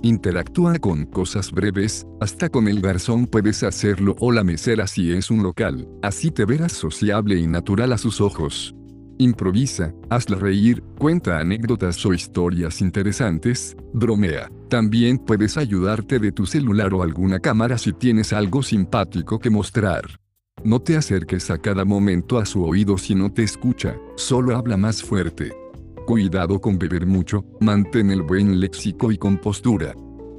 Interactúa 0.02 0.78
con 0.78 1.06
cosas 1.06 1.50
breves, 1.50 2.06
hasta 2.20 2.48
con 2.48 2.68
el 2.68 2.80
garzón 2.80 3.26
puedes 3.26 3.62
hacerlo 3.62 4.16
o 4.20 4.32
la 4.32 4.44
mesera 4.44 4.86
si 4.86 5.12
es 5.12 5.30
un 5.30 5.42
local, 5.42 5.88
así 6.02 6.30
te 6.30 6.44
verás 6.44 6.72
sociable 6.72 7.36
y 7.36 7.46
natural 7.46 7.92
a 7.92 7.98
sus 7.98 8.20
ojos. 8.20 8.74
Improvisa, 9.18 9.94
hazla 10.10 10.36
reír, 10.38 10.82
cuenta 10.98 11.38
anécdotas 11.38 12.04
o 12.06 12.12
historias 12.12 12.80
interesantes, 12.80 13.76
bromea. 13.92 14.50
También 14.68 15.18
puedes 15.18 15.56
ayudarte 15.56 16.18
de 16.18 16.32
tu 16.32 16.46
celular 16.46 16.92
o 16.94 17.02
alguna 17.02 17.38
cámara 17.38 17.78
si 17.78 17.92
tienes 17.92 18.32
algo 18.32 18.62
simpático 18.62 19.38
que 19.38 19.50
mostrar. 19.50 20.02
No 20.64 20.80
te 20.80 20.96
acerques 20.96 21.50
a 21.50 21.58
cada 21.58 21.84
momento 21.84 22.38
a 22.38 22.46
su 22.46 22.64
oído 22.64 22.96
si 22.96 23.14
no 23.14 23.32
te 23.32 23.42
escucha, 23.42 23.96
solo 24.16 24.56
habla 24.56 24.76
más 24.76 25.02
fuerte. 25.02 25.52
Cuidado 26.06 26.60
con 26.60 26.78
beber 26.78 27.06
mucho, 27.06 27.44
mantén 27.60 28.10
el 28.10 28.22
buen 28.22 28.60
léxico 28.60 29.12
y 29.12 29.18
compostura. 29.18 29.94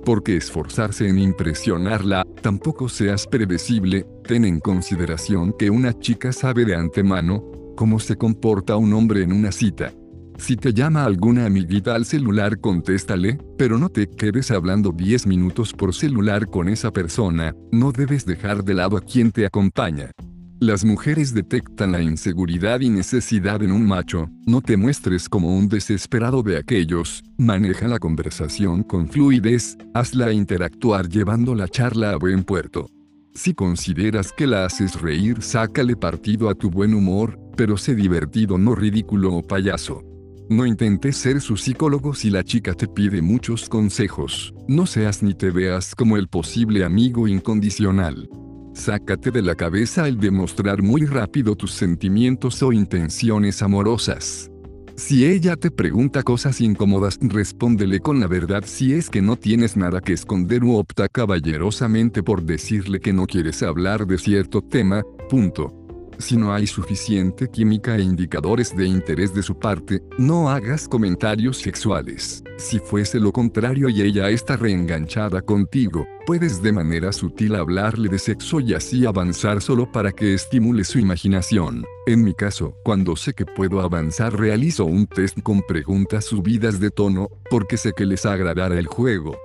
Porque 0.06 0.36
esforzarse 0.36 1.08
en 1.08 1.18
impresionarla, 1.18 2.26
tampoco 2.42 2.90
seas 2.90 3.26
predecible, 3.26 4.06
ten 4.28 4.44
en 4.44 4.60
consideración 4.60 5.54
que 5.58 5.70
una 5.70 5.98
chica 5.98 6.34
sabe 6.34 6.66
de 6.66 6.76
antemano, 6.76 7.44
cómo 7.76 8.00
se 8.00 8.16
comporta 8.16 8.78
un 8.78 8.94
hombre 8.94 9.24
en 9.24 9.34
una 9.34 9.52
cita. 9.52 9.94
Si 10.38 10.56
te 10.58 10.74
llama 10.74 11.06
alguna 11.06 11.46
amiguita 11.46 11.96
al 11.96 12.06
celular, 12.06 12.60
contéstale, 12.60 13.38
pero 13.58 13.78
no 13.78 13.90
te 13.90 14.10
quedes 14.10 14.52
hablando 14.52 14.92
10 14.92 15.28
minutos 15.28 15.74
por 15.74 15.94
celular 15.94 16.48
con 16.48 16.70
esa 16.70 16.92
persona, 16.92 17.56
no 17.72 17.92
debes 17.92 18.26
dejar 18.26 18.64
de 18.64 18.74
lado 18.74 18.98
a 18.98 19.02
quien 19.02 19.32
te 19.32 19.46
acompaña. 19.46 20.12
Las 20.60 20.86
mujeres 20.86 21.34
detectan 21.34 21.92
la 21.92 22.02
inseguridad 22.02 22.80
y 22.80 22.90
necesidad 22.90 23.62
en 23.64 23.72
un 23.72 23.86
macho, 23.86 24.30
no 24.46 24.62
te 24.62 24.78
muestres 24.78 25.28
como 25.28 25.58
un 25.58 25.68
desesperado 25.68 26.42
de 26.42 26.58
aquellos, 26.58 27.22
maneja 27.38 27.88
la 27.90 28.00
conversación 28.00 28.84
con 28.84 29.10
fluidez, 29.10 29.78
hazla 29.94 30.32
interactuar 30.32 31.10
llevando 31.10 31.54
la 31.54 31.68
charla 31.68 32.12
a 32.12 32.18
buen 32.18 32.44
puerto. 32.44 32.90
Si 33.34 33.54
consideras 33.54 34.32
que 34.32 34.48
la 34.48 34.64
haces 34.64 35.02
reír, 35.02 35.42
sácale 35.42 35.98
partido 35.98 36.50
a 36.50 36.56
tu 36.56 36.70
buen 36.70 36.94
humor, 36.94 37.38
pero 37.56 37.78
sé 37.78 37.96
divertido, 37.96 38.58
no 38.58 38.76
ridículo 38.76 39.34
o 39.34 39.42
payaso. 39.42 40.04
No 40.50 40.66
intentes 40.66 41.16
ser 41.18 41.40
su 41.42 41.56
psicólogo 41.56 42.14
si 42.14 42.30
la 42.30 42.44
chica 42.44 42.74
te 42.74 42.88
pide 42.88 43.22
muchos 43.22 43.70
consejos. 43.70 44.54
No 44.68 44.86
seas 44.86 45.24
ni 45.24 45.34
te 45.34 45.52
veas 45.52 45.96
como 45.96 46.18
el 46.18 46.28
posible 46.28 46.84
amigo 46.84 47.28
incondicional. 47.28 48.30
Sácate 48.74 49.32
de 49.32 49.42
la 49.42 49.56
cabeza 49.56 50.08
el 50.08 50.20
demostrar 50.20 50.82
muy 50.82 51.06
rápido 51.06 51.56
tus 51.56 51.72
sentimientos 51.72 52.62
o 52.62 52.74
intenciones 52.74 53.62
amorosas. 53.62 54.50
Si 54.96 55.26
ella 55.26 55.56
te 55.56 55.72
pregunta 55.72 56.22
cosas 56.22 56.62
incómodas, 56.62 57.18
respóndele 57.22 58.00
con 58.00 58.20
la 58.20 58.28
verdad 58.28 58.64
si 58.66 58.94
es 58.94 59.10
que 59.10 59.22
no 59.22 59.38
tienes 59.38 59.76
nada 59.76 60.02
que 60.02 60.14
esconder 60.14 60.64
u 60.64 60.76
opta 60.76 61.08
caballerosamente 61.08 62.22
por 62.22 62.44
decirle 62.44 63.00
que 63.00 63.14
no 63.14 63.26
quieres 63.26 63.64
hablar 63.64 64.06
de 64.06 64.18
cierto 64.18 64.62
tema, 64.62 65.02
punto. 65.30 65.83
Si 66.20 66.38
no 66.38 66.54
hay 66.54 66.68
suficiente 66.68 67.50
química 67.50 67.96
e 67.96 68.02
indicadores 68.02 68.76
de 68.76 68.86
interés 68.86 69.34
de 69.34 69.44
su 69.44 69.58
parte, 69.58 70.02
no 70.18 70.50
hagas 70.50 70.88
comentarios 70.88 71.58
sexuales. 71.58 72.44
Si 72.58 72.80
fuese 72.80 73.20
lo 73.20 73.32
contrario 73.32 73.90
y 73.90 74.02
ella 74.02 74.30
está 74.30 74.56
reenganchada 74.56 75.42
contigo, 75.42 76.06
puedes 76.26 76.62
de 76.62 76.72
manera 76.72 77.12
sutil 77.12 77.56
hablarle 77.56 78.10
de 78.10 78.20
sexo 78.20 78.60
y 78.60 78.74
así 78.74 79.06
avanzar 79.06 79.62
solo 79.62 79.92
para 79.92 80.12
que 80.12 80.34
estimule 80.34 80.84
su 80.84 81.00
imaginación. 81.00 81.86
En 82.06 82.24
mi 82.24 82.34
caso, 82.34 82.76
cuando 82.84 83.16
sé 83.16 83.34
que 83.34 83.46
puedo 83.46 83.82
avanzar 83.82 84.38
realizo 84.38 84.86
un 84.86 85.08
test 85.08 85.42
con 85.42 85.62
preguntas 85.62 86.26
subidas 86.26 86.80
de 86.80 86.92
tono, 86.92 87.30
porque 87.50 87.78
sé 87.78 87.94
que 87.94 88.06
les 88.06 88.26
agradará 88.26 88.78
el 88.78 88.88
juego. 88.88 89.38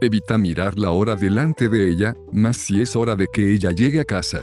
Evita 0.00 0.36
mirar 0.36 0.78
la 0.78 0.90
hora 0.90 1.16
delante 1.16 1.68
de 1.68 1.88
ella, 1.88 2.14
más 2.32 2.58
si 2.58 2.82
es 2.82 2.96
hora 2.96 3.16
de 3.16 3.28
que 3.32 3.54
ella 3.54 3.70
llegue 3.70 4.00
a 4.00 4.04
casa. 4.04 4.42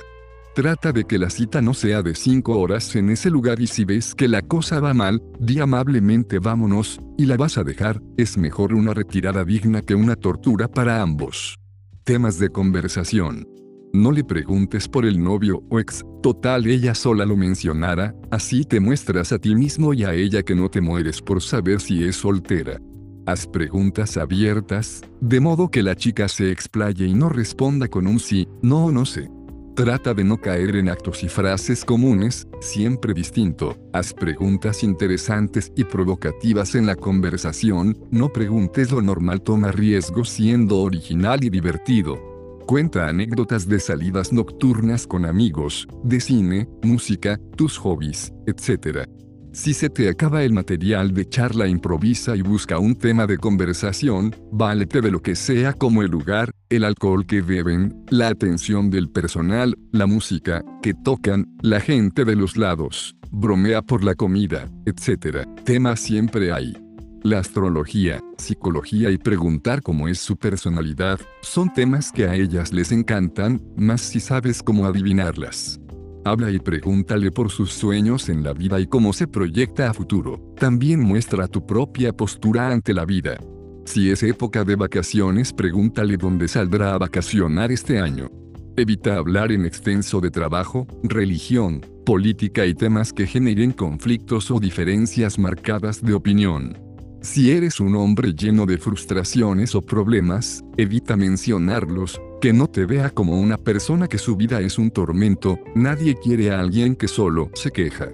Trata 0.55 0.91
de 0.91 1.05
que 1.05 1.17
la 1.17 1.31
cita 1.31 1.63
no 1.63 1.73
sea 1.73 2.03
de 2.03 2.13
5 2.13 2.59
horas 2.59 2.95
en 2.95 3.09
ese 3.09 3.31
lugar 3.31 3.59
y 3.59 3.65
si 3.65 3.85
ves 3.85 4.13
que 4.13 4.27
la 4.27 4.43
cosa 4.43 4.79
va 4.79 4.93
mal, 4.93 5.19
di 5.39 5.59
amablemente 5.59 6.37
vámonos, 6.37 6.99
y 7.17 7.25
la 7.25 7.37
vas 7.37 7.57
a 7.57 7.63
dejar, 7.63 8.03
es 8.17 8.37
mejor 8.37 8.75
una 8.75 8.93
retirada 8.93 9.43
digna 9.43 9.81
que 9.81 9.95
una 9.95 10.15
tortura 10.15 10.67
para 10.67 11.01
ambos. 11.01 11.57
Temas 12.03 12.37
de 12.37 12.49
conversación. 12.49 13.47
No 13.93 14.11
le 14.11 14.23
preguntes 14.23 14.87
por 14.87 15.07
el 15.07 15.23
novio 15.23 15.63
o 15.71 15.79
ex, 15.79 16.03
total 16.21 16.67
ella 16.67 16.93
sola 16.93 17.25
lo 17.25 17.35
mencionara, 17.35 18.13
así 18.29 18.63
te 18.63 18.79
muestras 18.79 19.31
a 19.31 19.39
ti 19.39 19.55
mismo 19.55 19.95
y 19.95 20.03
a 20.03 20.13
ella 20.13 20.43
que 20.43 20.53
no 20.53 20.69
te 20.69 20.81
mueres 20.81 21.19
por 21.19 21.41
saber 21.41 21.81
si 21.81 22.03
es 22.03 22.17
soltera. 22.17 22.79
Haz 23.25 23.47
preguntas 23.47 24.17
abiertas, 24.17 25.01
de 25.19 25.39
modo 25.39 25.71
que 25.71 25.81
la 25.81 25.95
chica 25.95 26.27
se 26.27 26.51
explaye 26.51 27.07
y 27.07 27.15
no 27.15 27.29
responda 27.29 27.87
con 27.87 28.05
un 28.05 28.19
sí, 28.19 28.47
no 28.61 28.85
o 28.85 28.91
no 28.91 29.05
sé. 29.05 29.31
Trata 29.75 30.13
de 30.13 30.23
no 30.23 30.39
caer 30.39 30.75
en 30.75 30.87
actos 30.87 31.23
y 31.23 31.27
frases 31.27 31.83
comunes, 31.83 32.47
siempre 32.61 33.11
distinto. 33.11 33.75
Haz 33.91 34.13
preguntas 34.13 34.83
interesantes 34.83 35.71
y 35.75 35.83
provocativas 35.83 36.75
en 36.75 36.85
la 36.85 36.95
conversación, 36.95 37.97
no 38.11 38.31
preguntes 38.31 38.91
lo 38.91 39.01
normal, 39.01 39.41
toma 39.41 39.71
riesgos 39.71 40.29
siendo 40.29 40.77
original 40.77 41.43
y 41.43 41.49
divertido. 41.49 42.19
Cuenta 42.67 43.07
anécdotas 43.07 43.67
de 43.67 43.79
salidas 43.79 44.31
nocturnas 44.31 45.07
con 45.07 45.25
amigos, 45.25 45.87
de 46.03 46.19
cine, 46.19 46.69
música, 46.83 47.39
tus 47.57 47.75
hobbies, 47.79 48.31
etc. 48.45 49.07
Si 49.53 49.75
se 49.75 49.87
te 49.87 50.09
acaba 50.09 50.43
el 50.43 50.51
material 50.51 51.13
de 51.13 51.29
charla, 51.29 51.67
improvisa 51.67 52.35
y 52.35 52.41
busca 52.41 52.79
un 52.79 52.95
tema 52.95 53.27
de 53.27 53.37
conversación, 53.37 54.35
válete 54.51 54.99
de 54.99 55.11
lo 55.11 55.21
que 55.21 55.35
sea 55.35 55.73
como 55.73 56.01
el 56.01 56.09
lugar, 56.09 56.55
el 56.69 56.83
alcohol 56.83 57.27
que 57.27 57.43
beben, 57.43 58.03
la 58.09 58.29
atención 58.29 58.89
del 58.89 59.11
personal, 59.11 59.77
la 59.91 60.07
música 60.07 60.63
que 60.81 60.95
tocan, 60.95 61.55
la 61.61 61.79
gente 61.79 62.25
de 62.25 62.35
los 62.35 62.57
lados, 62.57 63.15
bromea 63.29 63.83
por 63.83 64.03
la 64.03 64.15
comida, 64.15 64.71
etc. 64.87 65.47
Temas 65.63 65.99
siempre 65.99 66.51
hay. 66.51 66.75
La 67.21 67.37
astrología, 67.37 68.21
psicología 68.39 69.11
y 69.11 69.19
preguntar 69.19 69.83
cómo 69.83 70.07
es 70.07 70.17
su 70.17 70.35
personalidad, 70.35 71.19
son 71.43 71.71
temas 71.71 72.11
que 72.11 72.25
a 72.25 72.33
ellas 72.33 72.73
les 72.73 72.91
encantan, 72.91 73.61
más 73.77 74.01
si 74.01 74.19
sabes 74.19 74.63
cómo 74.63 74.87
adivinarlas. 74.87 75.79
Habla 76.25 76.51
y 76.51 76.59
pregúntale 76.59 77.31
por 77.31 77.51
sus 77.51 77.73
sueños 77.73 78.29
en 78.29 78.43
la 78.43 78.53
vida 78.53 78.79
y 78.79 78.87
cómo 78.87 79.11
se 79.11 79.27
proyecta 79.27 79.89
a 79.89 79.93
futuro. 79.93 80.39
También 80.57 81.01
muestra 81.01 81.47
tu 81.49 81.65
propia 81.65 82.13
postura 82.13 82.69
ante 82.69 82.93
la 82.93 83.05
vida. 83.05 83.37
Si 83.85 84.09
es 84.09 84.23
época 84.23 84.63
de 84.63 84.77
vacaciones, 84.77 85.51
pregúntale 85.51 86.15
dónde 86.15 86.47
saldrá 86.47 86.93
a 86.93 86.97
vacacionar 86.97 87.73
este 87.73 87.99
año. 87.99 88.29
Evita 88.77 89.17
hablar 89.17 89.51
en 89.51 89.65
extenso 89.65 90.21
de 90.21 90.31
trabajo, 90.31 90.87
religión, 91.03 91.81
política 92.05 92.65
y 92.65 92.73
temas 92.73 93.11
que 93.11 93.27
generen 93.27 93.71
conflictos 93.71 94.49
o 94.49 94.59
diferencias 94.59 95.37
marcadas 95.37 96.01
de 96.01 96.13
opinión. 96.13 96.77
Si 97.21 97.51
eres 97.51 97.79
un 97.79 97.95
hombre 97.95 98.33
lleno 98.33 98.65
de 98.65 98.77
frustraciones 98.77 99.75
o 99.75 99.81
problemas, 99.81 100.63
evita 100.77 101.15
mencionarlos, 101.15 102.19
que 102.43 102.51
no 102.51 102.67
te 102.67 102.85
vea 102.85 103.09
como 103.09 103.39
una 103.39 103.57
persona 103.57 104.09
que 104.09 104.17
su 104.17 104.35
vida 104.35 104.59
es 104.59 104.77
un 104.77 104.91
tormento, 104.91 105.57
nadie 105.75 106.17
quiere 106.21 106.51
a 106.51 106.59
alguien 106.59 106.97
que 106.97 107.07
solo 107.07 107.49
se 107.53 107.71
queja. 107.71 108.09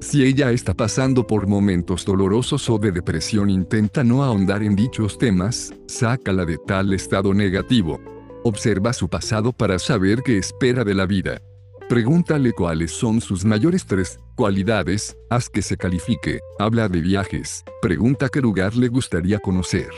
Si 0.00 0.22
ella 0.22 0.52
está 0.52 0.72
pasando 0.72 1.26
por 1.26 1.48
momentos 1.48 2.04
dolorosos 2.04 2.70
o 2.70 2.78
de 2.78 2.92
depresión, 2.92 3.50
intenta 3.50 4.04
no 4.04 4.22
ahondar 4.22 4.62
en 4.62 4.76
dichos 4.76 5.18
temas, 5.18 5.74
sácala 5.88 6.44
de 6.44 6.58
tal 6.64 6.92
estado 6.92 7.34
negativo. 7.34 7.98
Observa 8.44 8.92
su 8.92 9.08
pasado 9.08 9.52
para 9.52 9.80
saber 9.80 10.22
qué 10.22 10.38
espera 10.38 10.84
de 10.84 10.94
la 10.94 11.06
vida. 11.06 11.42
Pregúntale 11.88 12.52
cuáles 12.52 12.92
son 12.92 13.20
sus 13.20 13.44
mayores 13.44 13.84
tres 13.84 14.20
cualidades, 14.36 15.16
haz 15.28 15.50
que 15.50 15.60
se 15.60 15.76
califique, 15.76 16.38
habla 16.60 16.88
de 16.88 17.00
viajes, 17.00 17.64
pregunta 17.80 18.28
qué 18.28 18.40
lugar 18.40 18.76
le 18.76 18.86
gustaría 18.86 19.40
conocer. 19.40 19.90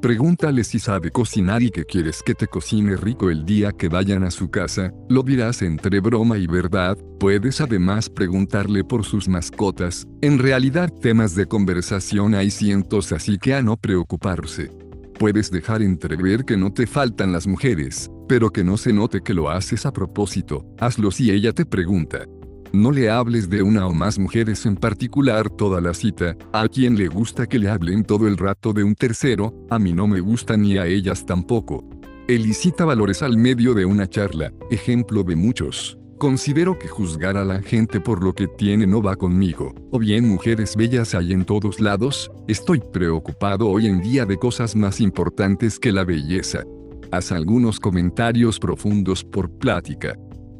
Pregúntale 0.00 0.62
si 0.62 0.78
sabe 0.78 1.10
cocinar 1.10 1.62
y 1.62 1.70
que 1.70 1.84
quieres 1.84 2.22
que 2.22 2.34
te 2.34 2.46
cocine 2.46 2.96
rico 2.96 3.30
el 3.30 3.44
día 3.44 3.72
que 3.72 3.88
vayan 3.88 4.24
a 4.24 4.30
su 4.30 4.50
casa, 4.50 4.92
lo 5.08 5.22
dirás 5.22 5.62
entre 5.62 6.00
broma 6.00 6.36
y 6.36 6.46
verdad, 6.46 6.98
puedes 7.18 7.60
además 7.60 8.10
preguntarle 8.10 8.84
por 8.84 9.04
sus 9.04 9.26
mascotas, 9.26 10.06
en 10.20 10.38
realidad 10.38 10.92
temas 11.00 11.34
de 11.34 11.46
conversación 11.46 12.34
hay 12.34 12.50
cientos 12.50 13.10
así 13.12 13.38
que 13.38 13.54
a 13.54 13.62
no 13.62 13.76
preocuparse. 13.76 14.70
Puedes 15.18 15.50
dejar 15.50 15.80
entrever 15.80 16.44
que 16.44 16.58
no 16.58 16.72
te 16.72 16.86
faltan 16.86 17.32
las 17.32 17.46
mujeres, 17.46 18.10
pero 18.28 18.50
que 18.50 18.64
no 18.64 18.76
se 18.76 18.92
note 18.92 19.22
que 19.22 19.32
lo 19.32 19.48
haces 19.48 19.86
a 19.86 19.92
propósito, 19.92 20.66
hazlo 20.78 21.10
si 21.10 21.30
ella 21.30 21.52
te 21.52 21.64
pregunta. 21.64 22.26
No 22.72 22.90
le 22.90 23.10
hables 23.10 23.48
de 23.48 23.62
una 23.62 23.86
o 23.86 23.92
más 23.92 24.18
mujeres 24.18 24.66
en 24.66 24.76
particular 24.76 25.48
toda 25.48 25.80
la 25.80 25.94
cita, 25.94 26.36
a 26.52 26.68
quien 26.68 26.96
le 26.96 27.08
gusta 27.08 27.46
que 27.46 27.58
le 27.58 27.68
hablen 27.68 28.04
todo 28.04 28.26
el 28.26 28.36
rato 28.36 28.72
de 28.72 28.84
un 28.84 28.94
tercero, 28.94 29.54
a 29.70 29.78
mí 29.78 29.92
no 29.92 30.06
me 30.06 30.20
gusta 30.20 30.56
ni 30.56 30.76
a 30.76 30.86
ellas 30.86 31.24
tampoco. 31.24 31.84
Elicita 32.28 32.84
valores 32.84 33.22
al 33.22 33.36
medio 33.36 33.72
de 33.72 33.84
una 33.84 34.08
charla, 34.08 34.52
ejemplo 34.70 35.22
de 35.22 35.36
muchos. 35.36 35.96
Considero 36.18 36.78
que 36.78 36.88
juzgar 36.88 37.36
a 37.36 37.44
la 37.44 37.60
gente 37.60 38.00
por 38.00 38.24
lo 38.24 38.34
que 38.34 38.48
tiene 38.48 38.86
no 38.86 39.02
va 39.02 39.16
conmigo. 39.16 39.74
O 39.92 39.98
bien 39.98 40.26
mujeres 40.26 40.74
bellas 40.74 41.14
hay 41.14 41.32
en 41.32 41.44
todos 41.44 41.78
lados, 41.78 42.30
estoy 42.48 42.80
preocupado 42.80 43.68
hoy 43.68 43.86
en 43.86 44.00
día 44.00 44.24
de 44.24 44.38
cosas 44.38 44.74
más 44.74 45.00
importantes 45.00 45.78
que 45.78 45.92
la 45.92 46.04
belleza. 46.04 46.64
Haz 47.12 47.32
algunos 47.32 47.78
comentarios 47.78 48.58
profundos 48.58 49.22
por 49.22 49.50
plática. 49.50 50.16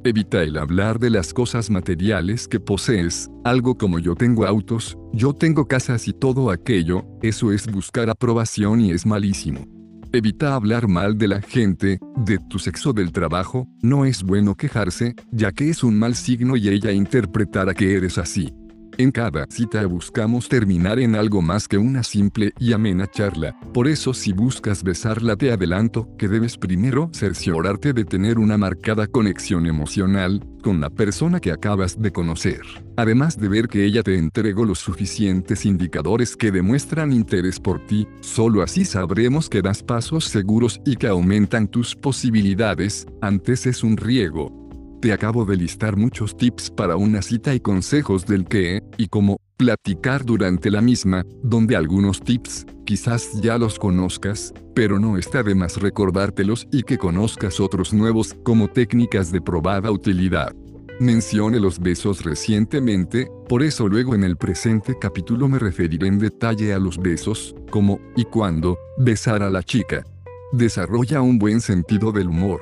Evita 0.06 0.40
el 0.44 0.56
hablar 0.56 1.00
de 1.00 1.10
las 1.10 1.34
cosas 1.34 1.68
materiales 1.68 2.46
que 2.46 2.60
posees, 2.60 3.28
algo 3.42 3.76
como 3.76 3.98
yo 3.98 4.14
tengo 4.14 4.46
autos, 4.46 4.96
yo 5.12 5.32
tengo 5.32 5.66
casas 5.66 6.06
y 6.06 6.12
todo 6.12 6.52
aquello, 6.52 7.04
eso 7.22 7.50
es 7.50 7.66
buscar 7.66 8.08
aprobación 8.08 8.80
y 8.80 8.92
es 8.92 9.04
malísimo. 9.04 9.66
Evita 10.12 10.54
hablar 10.54 10.86
mal 10.86 11.18
de 11.18 11.26
la 11.26 11.42
gente, 11.42 11.98
de 12.18 12.38
tu 12.48 12.60
sexo 12.60 12.92
del 12.92 13.10
trabajo, 13.10 13.66
no 13.82 14.04
es 14.04 14.22
bueno 14.22 14.54
quejarse, 14.54 15.16
ya 15.32 15.50
que 15.50 15.70
es 15.70 15.82
un 15.82 15.98
mal 15.98 16.14
signo 16.14 16.56
y 16.56 16.68
ella 16.68 16.92
interpretará 16.92 17.74
que 17.74 17.96
eres 17.96 18.16
así. 18.16 18.54
En 18.98 19.10
cada 19.10 19.44
cita 19.50 19.84
buscamos 19.84 20.48
terminar 20.48 20.98
en 20.98 21.16
algo 21.16 21.42
más 21.42 21.68
que 21.68 21.76
una 21.76 22.02
simple 22.02 22.54
y 22.58 22.72
amena 22.72 23.06
charla, 23.06 23.54
por 23.74 23.88
eso 23.88 24.14
si 24.14 24.32
buscas 24.32 24.82
besarla 24.82 25.36
te 25.36 25.52
adelanto 25.52 26.08
que 26.16 26.28
debes 26.28 26.56
primero 26.56 27.10
cerciorarte 27.12 27.92
de 27.92 28.06
tener 28.06 28.38
una 28.38 28.56
marcada 28.56 29.06
conexión 29.06 29.66
emocional 29.66 30.42
con 30.62 30.80
la 30.80 30.88
persona 30.88 31.40
que 31.40 31.52
acabas 31.52 32.00
de 32.00 32.10
conocer, 32.10 32.62
además 32.96 33.36
de 33.38 33.48
ver 33.48 33.68
que 33.68 33.84
ella 33.84 34.02
te 34.02 34.16
entregó 34.16 34.64
los 34.64 34.78
suficientes 34.78 35.66
indicadores 35.66 36.34
que 36.34 36.50
demuestran 36.50 37.12
interés 37.12 37.60
por 37.60 37.84
ti, 37.86 38.08
solo 38.22 38.62
así 38.62 38.86
sabremos 38.86 39.50
que 39.50 39.60
das 39.60 39.82
pasos 39.82 40.24
seguros 40.24 40.80
y 40.86 40.96
que 40.96 41.08
aumentan 41.08 41.68
tus 41.68 41.94
posibilidades, 41.94 43.06
antes 43.20 43.66
es 43.66 43.84
un 43.84 43.98
riego, 43.98 44.65
te 45.06 45.12
acabo 45.12 45.44
de 45.44 45.56
listar 45.56 45.96
muchos 45.96 46.36
tips 46.36 46.68
para 46.68 46.96
una 46.96 47.22
cita 47.22 47.54
y 47.54 47.60
consejos 47.60 48.26
del 48.26 48.44
qué 48.44 48.82
y 48.96 49.06
cómo 49.06 49.36
platicar 49.56 50.24
durante 50.24 50.68
la 50.68 50.80
misma, 50.80 51.24
donde 51.44 51.76
algunos 51.76 52.20
tips, 52.20 52.66
quizás 52.84 53.40
ya 53.40 53.56
los 53.56 53.78
conozcas, 53.78 54.52
pero 54.74 54.98
no 54.98 55.16
está 55.16 55.44
de 55.44 55.54
más 55.54 55.80
recordártelos 55.80 56.66
y 56.72 56.82
que 56.82 56.98
conozcas 56.98 57.60
otros 57.60 57.94
nuevos 57.94 58.34
como 58.42 58.66
técnicas 58.66 59.30
de 59.30 59.40
probada 59.40 59.92
utilidad. 59.92 60.52
Mencioné 60.98 61.60
los 61.60 61.78
besos 61.78 62.24
recientemente, 62.24 63.30
por 63.48 63.62
eso 63.62 63.86
luego 63.86 64.16
en 64.16 64.24
el 64.24 64.36
presente 64.36 64.96
capítulo 65.00 65.46
me 65.46 65.60
referiré 65.60 66.08
en 66.08 66.18
detalle 66.18 66.74
a 66.74 66.80
los 66.80 66.98
besos, 66.98 67.54
cómo 67.70 68.00
y 68.16 68.24
cuándo 68.24 68.76
besar 68.98 69.44
a 69.44 69.50
la 69.50 69.62
chica. 69.62 70.04
Desarrolla 70.50 71.20
un 71.20 71.38
buen 71.38 71.60
sentido 71.60 72.10
del 72.10 72.26
humor. 72.26 72.60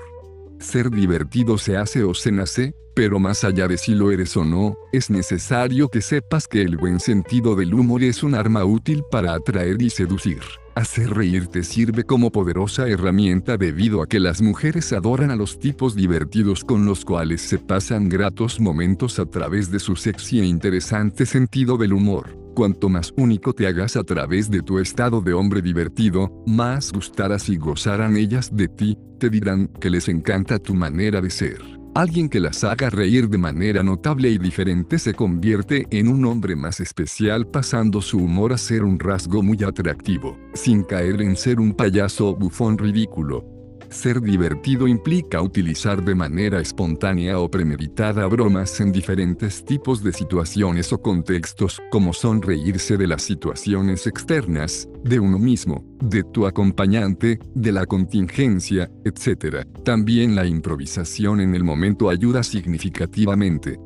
Ser 0.64 0.90
divertido 0.90 1.58
se 1.58 1.76
hace 1.76 2.02
o 2.02 2.14
se 2.14 2.32
nace, 2.32 2.74
pero 2.94 3.20
más 3.20 3.44
allá 3.44 3.68
de 3.68 3.76
si 3.76 3.94
lo 3.94 4.10
eres 4.10 4.34
o 4.36 4.44
no, 4.44 4.78
es 4.92 5.10
necesario 5.10 5.88
que 5.88 6.00
sepas 6.00 6.48
que 6.48 6.62
el 6.62 6.78
buen 6.78 7.00
sentido 7.00 7.54
del 7.54 7.74
humor 7.74 8.02
es 8.02 8.22
un 8.22 8.34
arma 8.34 8.64
útil 8.64 9.04
para 9.10 9.34
atraer 9.34 9.80
y 9.82 9.90
seducir. 9.90 10.40
Hacer 10.74 11.10
reír 11.10 11.48
te 11.48 11.62
sirve 11.62 12.04
como 12.04 12.32
poderosa 12.32 12.88
herramienta 12.88 13.58
debido 13.58 14.02
a 14.02 14.08
que 14.08 14.18
las 14.18 14.40
mujeres 14.40 14.92
adoran 14.94 15.30
a 15.30 15.36
los 15.36 15.60
tipos 15.60 15.94
divertidos 15.94 16.64
con 16.64 16.86
los 16.86 17.04
cuales 17.04 17.42
se 17.42 17.58
pasan 17.58 18.08
gratos 18.08 18.58
momentos 18.58 19.18
a 19.18 19.26
través 19.26 19.70
de 19.70 19.78
su 19.78 19.94
sexy 19.94 20.40
e 20.40 20.46
interesante 20.46 21.26
sentido 21.26 21.76
del 21.76 21.92
humor. 21.92 22.43
Cuanto 22.54 22.88
más 22.88 23.12
único 23.16 23.52
te 23.52 23.66
hagas 23.66 23.96
a 23.96 24.04
través 24.04 24.48
de 24.48 24.62
tu 24.62 24.78
estado 24.78 25.20
de 25.20 25.32
hombre 25.32 25.60
divertido, 25.60 26.30
más 26.46 26.92
gustarás 26.92 27.48
y 27.48 27.56
gozarán 27.56 28.16
ellas 28.16 28.54
de 28.54 28.68
ti, 28.68 28.96
te 29.18 29.28
dirán 29.28 29.66
que 29.80 29.90
les 29.90 30.08
encanta 30.08 30.60
tu 30.60 30.72
manera 30.72 31.20
de 31.20 31.30
ser. 31.30 31.58
Alguien 31.96 32.28
que 32.28 32.38
las 32.38 32.62
haga 32.62 32.90
reír 32.90 33.28
de 33.28 33.38
manera 33.38 33.82
notable 33.82 34.28
y 34.30 34.38
diferente 34.38 35.00
se 35.00 35.14
convierte 35.14 35.86
en 35.90 36.06
un 36.06 36.24
hombre 36.26 36.54
más 36.54 36.78
especial 36.78 37.46
pasando 37.48 38.00
su 38.00 38.18
humor 38.18 38.52
a 38.52 38.58
ser 38.58 38.84
un 38.84 39.00
rasgo 39.00 39.42
muy 39.42 39.62
atractivo, 39.64 40.38
sin 40.54 40.84
caer 40.84 41.22
en 41.22 41.36
ser 41.36 41.58
un 41.58 41.72
payaso 41.74 42.36
bufón 42.36 42.78
ridículo. 42.78 43.53
Ser 43.90 44.20
divertido 44.20 44.88
implica 44.88 45.40
utilizar 45.40 46.04
de 46.04 46.14
manera 46.14 46.60
espontánea 46.60 47.38
o 47.38 47.50
premeditada 47.50 48.26
bromas 48.26 48.80
en 48.80 48.92
diferentes 48.92 49.64
tipos 49.64 50.02
de 50.02 50.12
situaciones 50.12 50.92
o 50.92 51.00
contextos, 51.00 51.80
como 51.90 52.12
son 52.12 52.42
reírse 52.42 52.96
de 52.96 53.06
las 53.06 53.22
situaciones 53.22 54.06
externas, 54.06 54.88
de 55.02 55.20
uno 55.20 55.38
mismo, 55.38 55.84
de 56.02 56.22
tu 56.24 56.46
acompañante, 56.46 57.38
de 57.54 57.72
la 57.72 57.86
contingencia, 57.86 58.90
etc. 59.04 59.66
También 59.84 60.34
la 60.34 60.46
improvisación 60.46 61.40
en 61.40 61.54
el 61.54 61.64
momento 61.64 62.08
ayuda 62.08 62.42
significativamente. 62.42 63.78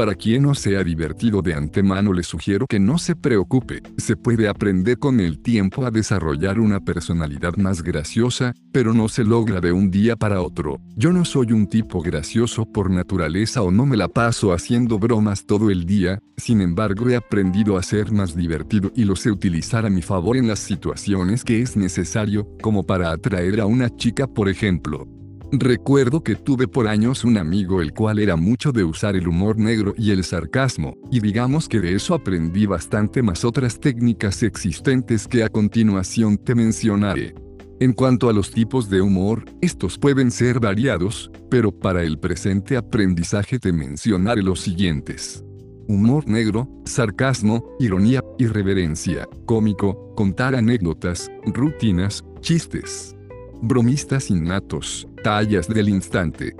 Para 0.00 0.14
quien 0.14 0.44
no 0.44 0.54
sea 0.54 0.82
divertido 0.82 1.42
de 1.42 1.52
antemano 1.52 2.14
le 2.14 2.22
sugiero 2.22 2.64
que 2.66 2.80
no 2.80 2.96
se 2.96 3.14
preocupe, 3.14 3.82
se 3.98 4.16
puede 4.16 4.48
aprender 4.48 4.98
con 4.98 5.20
el 5.20 5.40
tiempo 5.40 5.84
a 5.84 5.90
desarrollar 5.90 6.58
una 6.58 6.80
personalidad 6.80 7.56
más 7.58 7.82
graciosa, 7.82 8.54
pero 8.72 8.94
no 8.94 9.10
se 9.10 9.24
logra 9.24 9.60
de 9.60 9.72
un 9.72 9.90
día 9.90 10.16
para 10.16 10.40
otro. 10.40 10.80
Yo 10.96 11.12
no 11.12 11.26
soy 11.26 11.52
un 11.52 11.66
tipo 11.66 12.00
gracioso 12.00 12.64
por 12.64 12.88
naturaleza 12.90 13.60
o 13.60 13.70
no 13.70 13.84
me 13.84 13.98
la 13.98 14.08
paso 14.08 14.54
haciendo 14.54 14.98
bromas 14.98 15.44
todo 15.44 15.68
el 15.68 15.84
día, 15.84 16.18
sin 16.38 16.62
embargo 16.62 17.10
he 17.10 17.16
aprendido 17.16 17.76
a 17.76 17.82
ser 17.82 18.10
más 18.10 18.34
divertido 18.34 18.90
y 18.96 19.04
lo 19.04 19.16
sé 19.16 19.30
utilizar 19.30 19.84
a 19.84 19.90
mi 19.90 20.00
favor 20.00 20.38
en 20.38 20.48
las 20.48 20.60
situaciones 20.60 21.44
que 21.44 21.60
es 21.60 21.76
necesario, 21.76 22.48
como 22.62 22.86
para 22.86 23.10
atraer 23.10 23.60
a 23.60 23.66
una 23.66 23.94
chica 23.94 24.26
por 24.26 24.48
ejemplo. 24.48 25.19
Recuerdo 25.52 26.22
que 26.22 26.36
tuve 26.36 26.68
por 26.68 26.86
años 26.86 27.24
un 27.24 27.36
amigo 27.36 27.82
el 27.82 27.92
cual 27.92 28.20
era 28.20 28.36
mucho 28.36 28.70
de 28.70 28.84
usar 28.84 29.16
el 29.16 29.26
humor 29.26 29.58
negro 29.58 29.94
y 29.98 30.12
el 30.12 30.22
sarcasmo, 30.22 30.96
y 31.10 31.18
digamos 31.18 31.68
que 31.68 31.80
de 31.80 31.96
eso 31.96 32.14
aprendí 32.14 32.66
bastante 32.66 33.20
más 33.20 33.44
otras 33.44 33.80
técnicas 33.80 34.44
existentes 34.44 35.26
que 35.26 35.42
a 35.42 35.48
continuación 35.48 36.38
te 36.38 36.54
mencionaré. 36.54 37.34
En 37.80 37.94
cuanto 37.94 38.28
a 38.28 38.32
los 38.32 38.52
tipos 38.52 38.88
de 38.88 39.00
humor, 39.00 39.44
estos 39.60 39.98
pueden 39.98 40.30
ser 40.30 40.60
variados, 40.60 41.32
pero 41.50 41.72
para 41.72 42.04
el 42.04 42.18
presente 42.18 42.76
aprendizaje 42.76 43.58
te 43.58 43.72
mencionaré 43.72 44.42
los 44.42 44.60
siguientes. 44.60 45.42
Humor 45.88 46.28
negro, 46.28 46.68
sarcasmo, 46.84 47.74
ironía, 47.80 48.22
irreverencia, 48.38 49.26
cómico, 49.46 50.14
contar 50.14 50.54
anécdotas, 50.54 51.28
rutinas, 51.44 52.22
chistes. 52.40 53.16
Bromistas 53.62 54.30
innatos, 54.30 55.06
tallas 55.22 55.68
del 55.68 55.88
instante. 55.88 56.54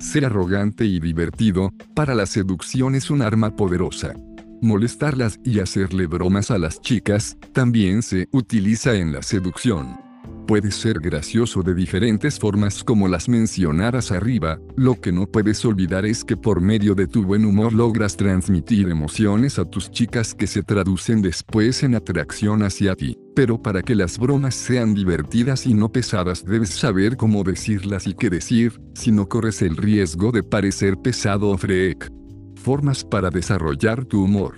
Ser 0.00 0.24
arrogante 0.24 0.84
y 0.84 1.00
divertido, 1.00 1.70
para 1.94 2.14
la 2.14 2.26
seducción 2.26 2.94
es 2.94 3.10
un 3.10 3.20
arma 3.20 3.54
poderosa. 3.54 4.14
Molestarlas 4.62 5.38
y 5.44 5.60
hacerle 5.60 6.06
bromas 6.06 6.50
a 6.50 6.58
las 6.58 6.80
chicas, 6.80 7.36
también 7.52 8.02
se 8.02 8.28
utiliza 8.32 8.94
en 8.94 9.12
la 9.12 9.22
seducción. 9.22 10.07
Puedes 10.48 10.76
ser 10.76 10.98
gracioso 10.98 11.62
de 11.62 11.74
diferentes 11.74 12.38
formas 12.38 12.82
como 12.82 13.06
las 13.06 13.28
mencionadas 13.28 14.10
arriba, 14.10 14.58
lo 14.76 14.98
que 14.98 15.12
no 15.12 15.26
puedes 15.26 15.62
olvidar 15.66 16.06
es 16.06 16.24
que 16.24 16.38
por 16.38 16.62
medio 16.62 16.94
de 16.94 17.06
tu 17.06 17.22
buen 17.22 17.44
humor 17.44 17.74
logras 17.74 18.16
transmitir 18.16 18.88
emociones 18.88 19.58
a 19.58 19.66
tus 19.66 19.90
chicas 19.90 20.34
que 20.34 20.46
se 20.46 20.62
traducen 20.62 21.20
después 21.20 21.82
en 21.82 21.94
atracción 21.94 22.62
hacia 22.62 22.94
ti. 22.96 23.14
Pero 23.36 23.60
para 23.60 23.82
que 23.82 23.94
las 23.94 24.18
bromas 24.18 24.54
sean 24.54 24.94
divertidas 24.94 25.66
y 25.66 25.74
no 25.74 25.92
pesadas 25.92 26.46
debes 26.46 26.70
saber 26.70 27.18
cómo 27.18 27.44
decirlas 27.44 28.06
y 28.06 28.14
qué 28.14 28.30
decir, 28.30 28.80
si 28.94 29.12
no 29.12 29.28
corres 29.28 29.60
el 29.60 29.76
riesgo 29.76 30.32
de 30.32 30.42
parecer 30.42 30.96
pesado 30.96 31.50
o 31.50 31.58
freak. 31.58 32.10
Formas 32.54 33.04
para 33.04 33.28
desarrollar 33.28 34.06
tu 34.06 34.24
humor. 34.24 34.54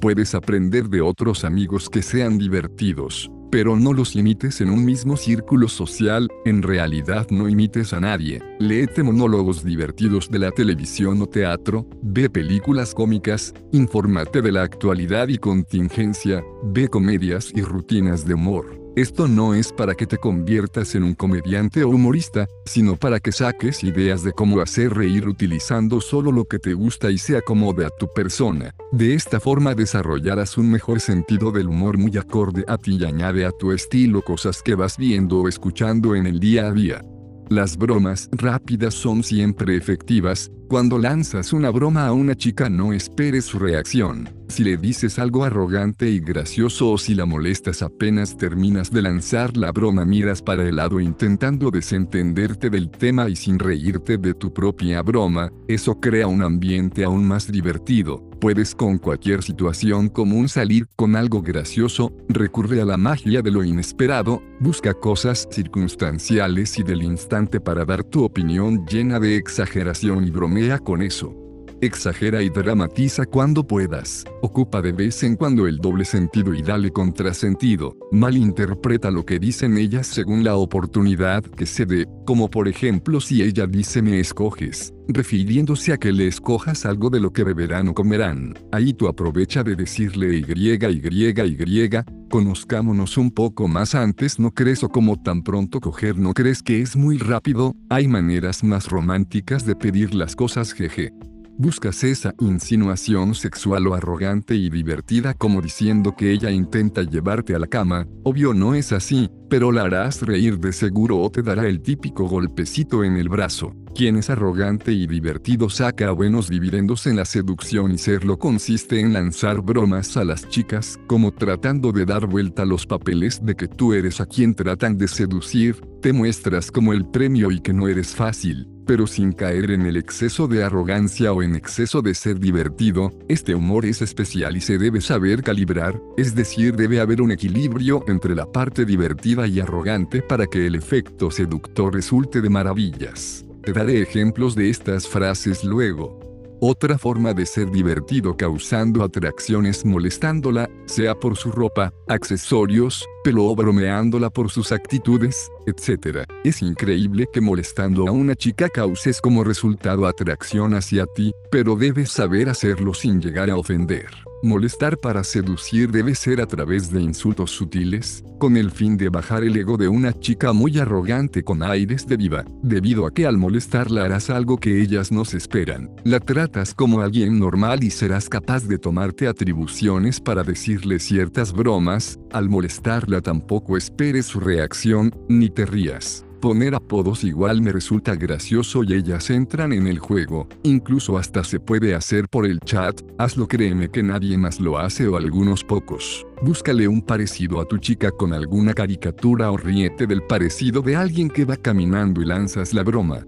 Puedes 0.00 0.34
aprender 0.34 0.88
de 0.88 1.02
otros 1.02 1.44
amigos 1.44 1.90
que 1.90 2.00
sean 2.00 2.38
divertidos, 2.38 3.30
pero 3.56 3.74
no 3.74 3.94
los 3.94 4.14
imites 4.14 4.60
en 4.60 4.68
un 4.68 4.84
mismo 4.84 5.16
círculo 5.16 5.66
social, 5.68 6.28
en 6.44 6.62
realidad 6.62 7.26
no 7.30 7.48
imites 7.48 7.94
a 7.94 8.00
nadie. 8.00 8.42
Léete 8.58 9.02
monólogos 9.02 9.64
divertidos 9.64 10.30
de 10.30 10.40
la 10.40 10.50
televisión 10.50 11.22
o 11.22 11.26
teatro, 11.26 11.86
ve 12.02 12.28
películas 12.28 12.92
cómicas, 12.92 13.54
infórmate 13.72 14.42
de 14.42 14.52
la 14.52 14.62
actualidad 14.62 15.28
y 15.28 15.38
contingencia, 15.38 16.44
ve 16.64 16.88
comedias 16.88 17.50
y 17.54 17.62
rutinas 17.62 18.26
de 18.26 18.34
humor. 18.34 18.85
Esto 18.96 19.28
no 19.28 19.52
es 19.52 19.74
para 19.74 19.94
que 19.94 20.06
te 20.06 20.16
conviertas 20.16 20.94
en 20.94 21.02
un 21.02 21.14
comediante 21.14 21.84
o 21.84 21.90
humorista, 21.90 22.48
sino 22.64 22.96
para 22.96 23.20
que 23.20 23.30
saques 23.30 23.84
ideas 23.84 24.22
de 24.22 24.32
cómo 24.32 24.58
hacer 24.62 24.94
reír 24.94 25.28
utilizando 25.28 26.00
solo 26.00 26.32
lo 26.32 26.46
que 26.46 26.58
te 26.58 26.72
gusta 26.72 27.10
y 27.10 27.18
se 27.18 27.36
acomode 27.36 27.84
a 27.84 27.90
tu 27.90 28.08
persona. 28.14 28.74
De 28.92 29.12
esta 29.12 29.38
forma 29.38 29.74
desarrollarás 29.74 30.56
un 30.56 30.70
mejor 30.70 31.00
sentido 31.00 31.52
del 31.52 31.68
humor 31.68 31.98
muy 31.98 32.16
acorde 32.16 32.64
a 32.68 32.78
ti 32.78 32.96
y 32.98 33.04
añade 33.04 33.44
a 33.44 33.50
tu 33.50 33.72
estilo 33.72 34.22
cosas 34.22 34.62
que 34.62 34.74
vas 34.74 34.96
viendo 34.96 35.42
o 35.42 35.48
escuchando 35.48 36.14
en 36.14 36.26
el 36.26 36.40
día 36.40 36.66
a 36.66 36.72
día. 36.72 37.02
Las 37.48 37.76
bromas 37.76 38.28
rápidas 38.32 38.94
son 38.94 39.22
siempre 39.22 39.76
efectivas, 39.76 40.50
cuando 40.68 40.98
lanzas 40.98 41.52
una 41.52 41.70
broma 41.70 42.08
a 42.08 42.12
una 42.12 42.34
chica 42.34 42.68
no 42.68 42.92
esperes 42.92 43.44
su 43.44 43.60
reacción. 43.60 44.28
Si 44.48 44.64
le 44.64 44.76
dices 44.76 45.20
algo 45.20 45.44
arrogante 45.44 46.10
y 46.10 46.18
gracioso 46.18 46.90
o 46.90 46.98
si 46.98 47.14
la 47.14 47.24
molestas 47.24 47.82
apenas 47.82 48.36
terminas 48.36 48.90
de 48.90 49.02
lanzar 49.02 49.56
la 49.56 49.70
broma 49.70 50.04
miras 50.04 50.42
para 50.42 50.68
el 50.68 50.74
lado 50.74 50.98
intentando 50.98 51.70
desentenderte 51.70 52.68
del 52.68 52.90
tema 52.90 53.28
y 53.28 53.36
sin 53.36 53.60
reírte 53.60 54.18
de 54.18 54.34
tu 54.34 54.52
propia 54.52 55.00
broma, 55.02 55.52
eso 55.68 56.00
crea 56.00 56.26
un 56.26 56.42
ambiente 56.42 57.04
aún 57.04 57.28
más 57.28 57.50
divertido. 57.50 58.28
Puedes 58.40 58.74
con 58.74 58.98
cualquier 58.98 59.42
situación 59.42 60.08
común 60.08 60.48
salir 60.48 60.86
con 60.94 61.16
algo 61.16 61.40
gracioso, 61.40 62.12
recurre 62.28 62.82
a 62.82 62.84
la 62.84 62.98
magia 62.98 63.40
de 63.40 63.50
lo 63.50 63.64
inesperado, 63.64 64.42
busca 64.60 64.92
cosas 64.92 65.48
circunstanciales 65.50 66.78
y 66.78 66.82
del 66.82 67.02
instante 67.02 67.60
para 67.60 67.86
dar 67.86 68.04
tu 68.04 68.24
opinión 68.24 68.84
llena 68.86 69.18
de 69.20 69.36
exageración 69.36 70.26
y 70.26 70.30
bromea 70.30 70.78
con 70.78 71.00
eso. 71.00 71.45
Exagera 71.82 72.42
y 72.42 72.48
dramatiza 72.48 73.26
cuando 73.26 73.66
puedas. 73.66 74.24
Ocupa 74.40 74.80
de 74.80 74.92
vez 74.92 75.22
en 75.22 75.36
cuando 75.36 75.66
el 75.66 75.76
doble 75.76 76.06
sentido 76.06 76.54
y 76.54 76.62
dale 76.62 76.90
contrasentido. 76.90 77.94
Malinterpreta 78.12 79.10
lo 79.10 79.26
que 79.26 79.38
dicen 79.38 79.76
ellas 79.76 80.06
según 80.06 80.42
la 80.42 80.56
oportunidad 80.56 81.44
que 81.44 81.66
se 81.66 81.84
dé, 81.84 82.06
como 82.24 82.48
por 82.48 82.66
ejemplo 82.66 83.20
si 83.20 83.42
ella 83.42 83.66
dice 83.66 84.00
me 84.00 84.18
escoges, 84.18 84.94
refiriéndose 85.08 85.92
a 85.92 85.98
que 85.98 86.12
le 86.12 86.28
escojas 86.28 86.86
algo 86.86 87.10
de 87.10 87.20
lo 87.20 87.30
que 87.30 87.44
beberán 87.44 87.88
o 87.88 87.94
comerán. 87.94 88.54
Ahí 88.72 88.94
tú 88.94 89.06
aprovecha 89.06 89.62
de 89.62 89.76
decirle 89.76 90.34
y, 90.34 90.44
y, 90.56 90.72
y, 90.72 91.90
conozcámonos 92.30 93.18
un 93.18 93.30
poco 93.30 93.68
más 93.68 93.94
antes, 93.94 94.38
¿no 94.38 94.50
crees? 94.50 94.82
O 94.82 94.88
como 94.88 95.20
tan 95.22 95.42
pronto 95.42 95.80
coger, 95.80 96.16
¿no 96.16 96.32
crees 96.32 96.62
que 96.62 96.80
es 96.80 96.96
muy 96.96 97.18
rápido? 97.18 97.74
Hay 97.90 98.08
maneras 98.08 98.64
más 98.64 98.88
románticas 98.88 99.66
de 99.66 99.76
pedir 99.76 100.14
las 100.14 100.34
cosas, 100.34 100.72
jeje. 100.72 101.12
Buscas 101.58 102.04
esa 102.04 102.34
insinuación 102.38 103.34
sexual 103.34 103.86
o 103.86 103.94
arrogante 103.94 104.54
y 104.54 104.68
divertida 104.68 105.32
como 105.32 105.62
diciendo 105.62 106.14
que 106.14 106.30
ella 106.30 106.50
intenta 106.50 107.02
llevarte 107.02 107.54
a 107.54 107.58
la 107.58 107.66
cama, 107.66 108.06
obvio 108.24 108.52
no 108.52 108.74
es 108.74 108.92
así, 108.92 109.30
pero 109.48 109.72
la 109.72 109.84
harás 109.84 110.20
reír 110.20 110.58
de 110.58 110.74
seguro 110.74 111.18
o 111.18 111.30
te 111.30 111.40
dará 111.40 111.66
el 111.66 111.80
típico 111.80 112.28
golpecito 112.28 113.04
en 113.04 113.16
el 113.16 113.30
brazo. 113.30 113.72
Quien 113.94 114.16
es 114.16 114.28
arrogante 114.28 114.92
y 114.92 115.06
divertido 115.06 115.70
saca 115.70 116.10
buenos 116.10 116.50
dividendos 116.50 117.06
en 117.06 117.16
la 117.16 117.24
seducción 117.24 117.92
y 117.92 117.96
serlo 117.96 118.38
consiste 118.38 119.00
en 119.00 119.14
lanzar 119.14 119.62
bromas 119.62 120.18
a 120.18 120.24
las 120.24 120.46
chicas, 120.50 121.00
como 121.06 121.32
tratando 121.32 121.90
de 121.90 122.04
dar 122.04 122.26
vuelta 122.26 122.66
los 122.66 122.86
papeles 122.86 123.42
de 123.42 123.56
que 123.56 123.66
tú 123.66 123.94
eres 123.94 124.20
a 124.20 124.26
quien 124.26 124.54
tratan 124.54 124.98
de 124.98 125.08
seducir, 125.08 125.80
te 126.02 126.12
muestras 126.12 126.70
como 126.70 126.92
el 126.92 127.06
premio 127.06 127.50
y 127.50 127.60
que 127.60 127.72
no 127.72 127.88
eres 127.88 128.14
fácil 128.14 128.75
pero 128.86 129.06
sin 129.06 129.32
caer 129.32 129.70
en 129.70 129.82
el 129.82 129.96
exceso 129.96 130.46
de 130.46 130.64
arrogancia 130.64 131.32
o 131.32 131.42
en 131.42 131.54
exceso 131.54 132.02
de 132.02 132.14
ser 132.14 132.38
divertido, 132.38 133.12
este 133.28 133.54
humor 133.54 133.84
es 133.84 134.00
especial 134.02 134.56
y 134.56 134.60
se 134.60 134.78
debe 134.78 135.00
saber 135.00 135.42
calibrar, 135.42 136.00
es 136.16 136.34
decir, 136.34 136.76
debe 136.76 137.00
haber 137.00 137.20
un 137.20 137.32
equilibrio 137.32 138.04
entre 138.08 138.34
la 138.34 138.46
parte 138.46 138.84
divertida 138.84 139.46
y 139.46 139.60
arrogante 139.60 140.22
para 140.22 140.46
que 140.46 140.66
el 140.66 140.74
efecto 140.74 141.30
seductor 141.30 141.92
resulte 141.92 142.40
de 142.40 142.48
maravillas. 142.48 143.44
Te 143.62 143.72
daré 143.72 144.00
ejemplos 144.00 144.54
de 144.54 144.70
estas 144.70 145.08
frases 145.08 145.64
luego. 145.64 146.25
Otra 146.60 146.96
forma 146.96 147.34
de 147.34 147.44
ser 147.44 147.70
divertido 147.70 148.34
causando 148.34 149.04
atracciones 149.04 149.84
molestándola, 149.84 150.70
sea 150.86 151.14
por 151.14 151.36
su 151.36 151.52
ropa, 151.52 151.92
accesorios, 152.08 153.06
pelo 153.22 153.44
o 153.44 153.54
bromeándola 153.54 154.30
por 154.30 154.50
sus 154.50 154.72
actitudes, 154.72 155.50
etc. 155.66 156.24
Es 156.44 156.62
increíble 156.62 157.26
que 157.30 157.42
molestando 157.42 158.08
a 158.08 158.10
una 158.10 158.34
chica 158.34 158.70
causes 158.70 159.20
como 159.20 159.44
resultado 159.44 160.06
atracción 160.06 160.72
hacia 160.72 161.04
ti, 161.04 161.30
pero 161.50 161.76
debes 161.76 162.10
saber 162.10 162.48
hacerlo 162.48 162.94
sin 162.94 163.20
llegar 163.20 163.50
a 163.50 163.56
ofender. 163.56 164.06
Molestar 164.46 164.96
para 164.96 165.24
seducir 165.24 165.90
debe 165.90 166.14
ser 166.14 166.40
a 166.40 166.46
través 166.46 166.92
de 166.92 167.02
insultos 167.02 167.50
sutiles, 167.50 168.22
con 168.38 168.56
el 168.56 168.70
fin 168.70 168.96
de 168.96 169.08
bajar 169.08 169.42
el 169.42 169.56
ego 169.56 169.76
de 169.76 169.88
una 169.88 170.12
chica 170.12 170.52
muy 170.52 170.78
arrogante 170.78 171.42
con 171.42 171.64
aires 171.64 172.06
de 172.06 172.16
viva, 172.16 172.44
debido 172.62 173.06
a 173.06 173.10
que 173.12 173.26
al 173.26 173.38
molestarla 173.38 174.04
harás 174.04 174.30
algo 174.30 174.58
que 174.58 174.80
ellas 174.80 175.10
no 175.10 175.24
se 175.24 175.38
esperan. 175.38 175.90
La 176.04 176.20
tratas 176.20 176.74
como 176.74 177.00
alguien 177.00 177.40
normal 177.40 177.82
y 177.82 177.90
serás 177.90 178.28
capaz 178.28 178.68
de 178.68 178.78
tomarte 178.78 179.26
atribuciones 179.26 180.20
para 180.20 180.44
decirle 180.44 181.00
ciertas 181.00 181.52
bromas, 181.52 182.20
al 182.30 182.48
molestarla 182.48 183.22
tampoco 183.22 183.76
esperes 183.76 184.26
su 184.26 184.38
reacción, 184.38 185.12
ni 185.28 185.50
te 185.50 185.66
rías. 185.66 186.25
Poner 186.40 186.74
apodos 186.74 187.24
igual 187.24 187.62
me 187.62 187.72
resulta 187.72 188.14
gracioso 188.14 188.84
y 188.84 188.92
ellas 188.92 189.30
entran 189.30 189.72
en 189.72 189.86
el 189.86 189.98
juego, 189.98 190.48
incluso 190.62 191.16
hasta 191.16 191.42
se 191.42 191.60
puede 191.60 191.94
hacer 191.94 192.28
por 192.28 192.44
el 192.44 192.60
chat, 192.60 193.00
hazlo 193.18 193.48
créeme 193.48 193.88
que 193.88 194.02
nadie 194.02 194.36
más 194.36 194.60
lo 194.60 194.78
hace 194.78 195.08
o 195.08 195.16
algunos 195.16 195.64
pocos. 195.64 196.26
Búscale 196.42 196.88
un 196.88 197.00
parecido 197.00 197.60
a 197.60 197.64
tu 197.64 197.78
chica 197.78 198.10
con 198.10 198.34
alguna 198.34 198.74
caricatura 198.74 199.50
o 199.50 199.56
ríete 199.56 200.06
del 200.06 200.22
parecido 200.22 200.82
de 200.82 200.96
alguien 200.96 201.30
que 201.30 201.46
va 201.46 201.56
caminando 201.56 202.20
y 202.20 202.26
lanzas 202.26 202.74
la 202.74 202.82
broma. 202.82 203.24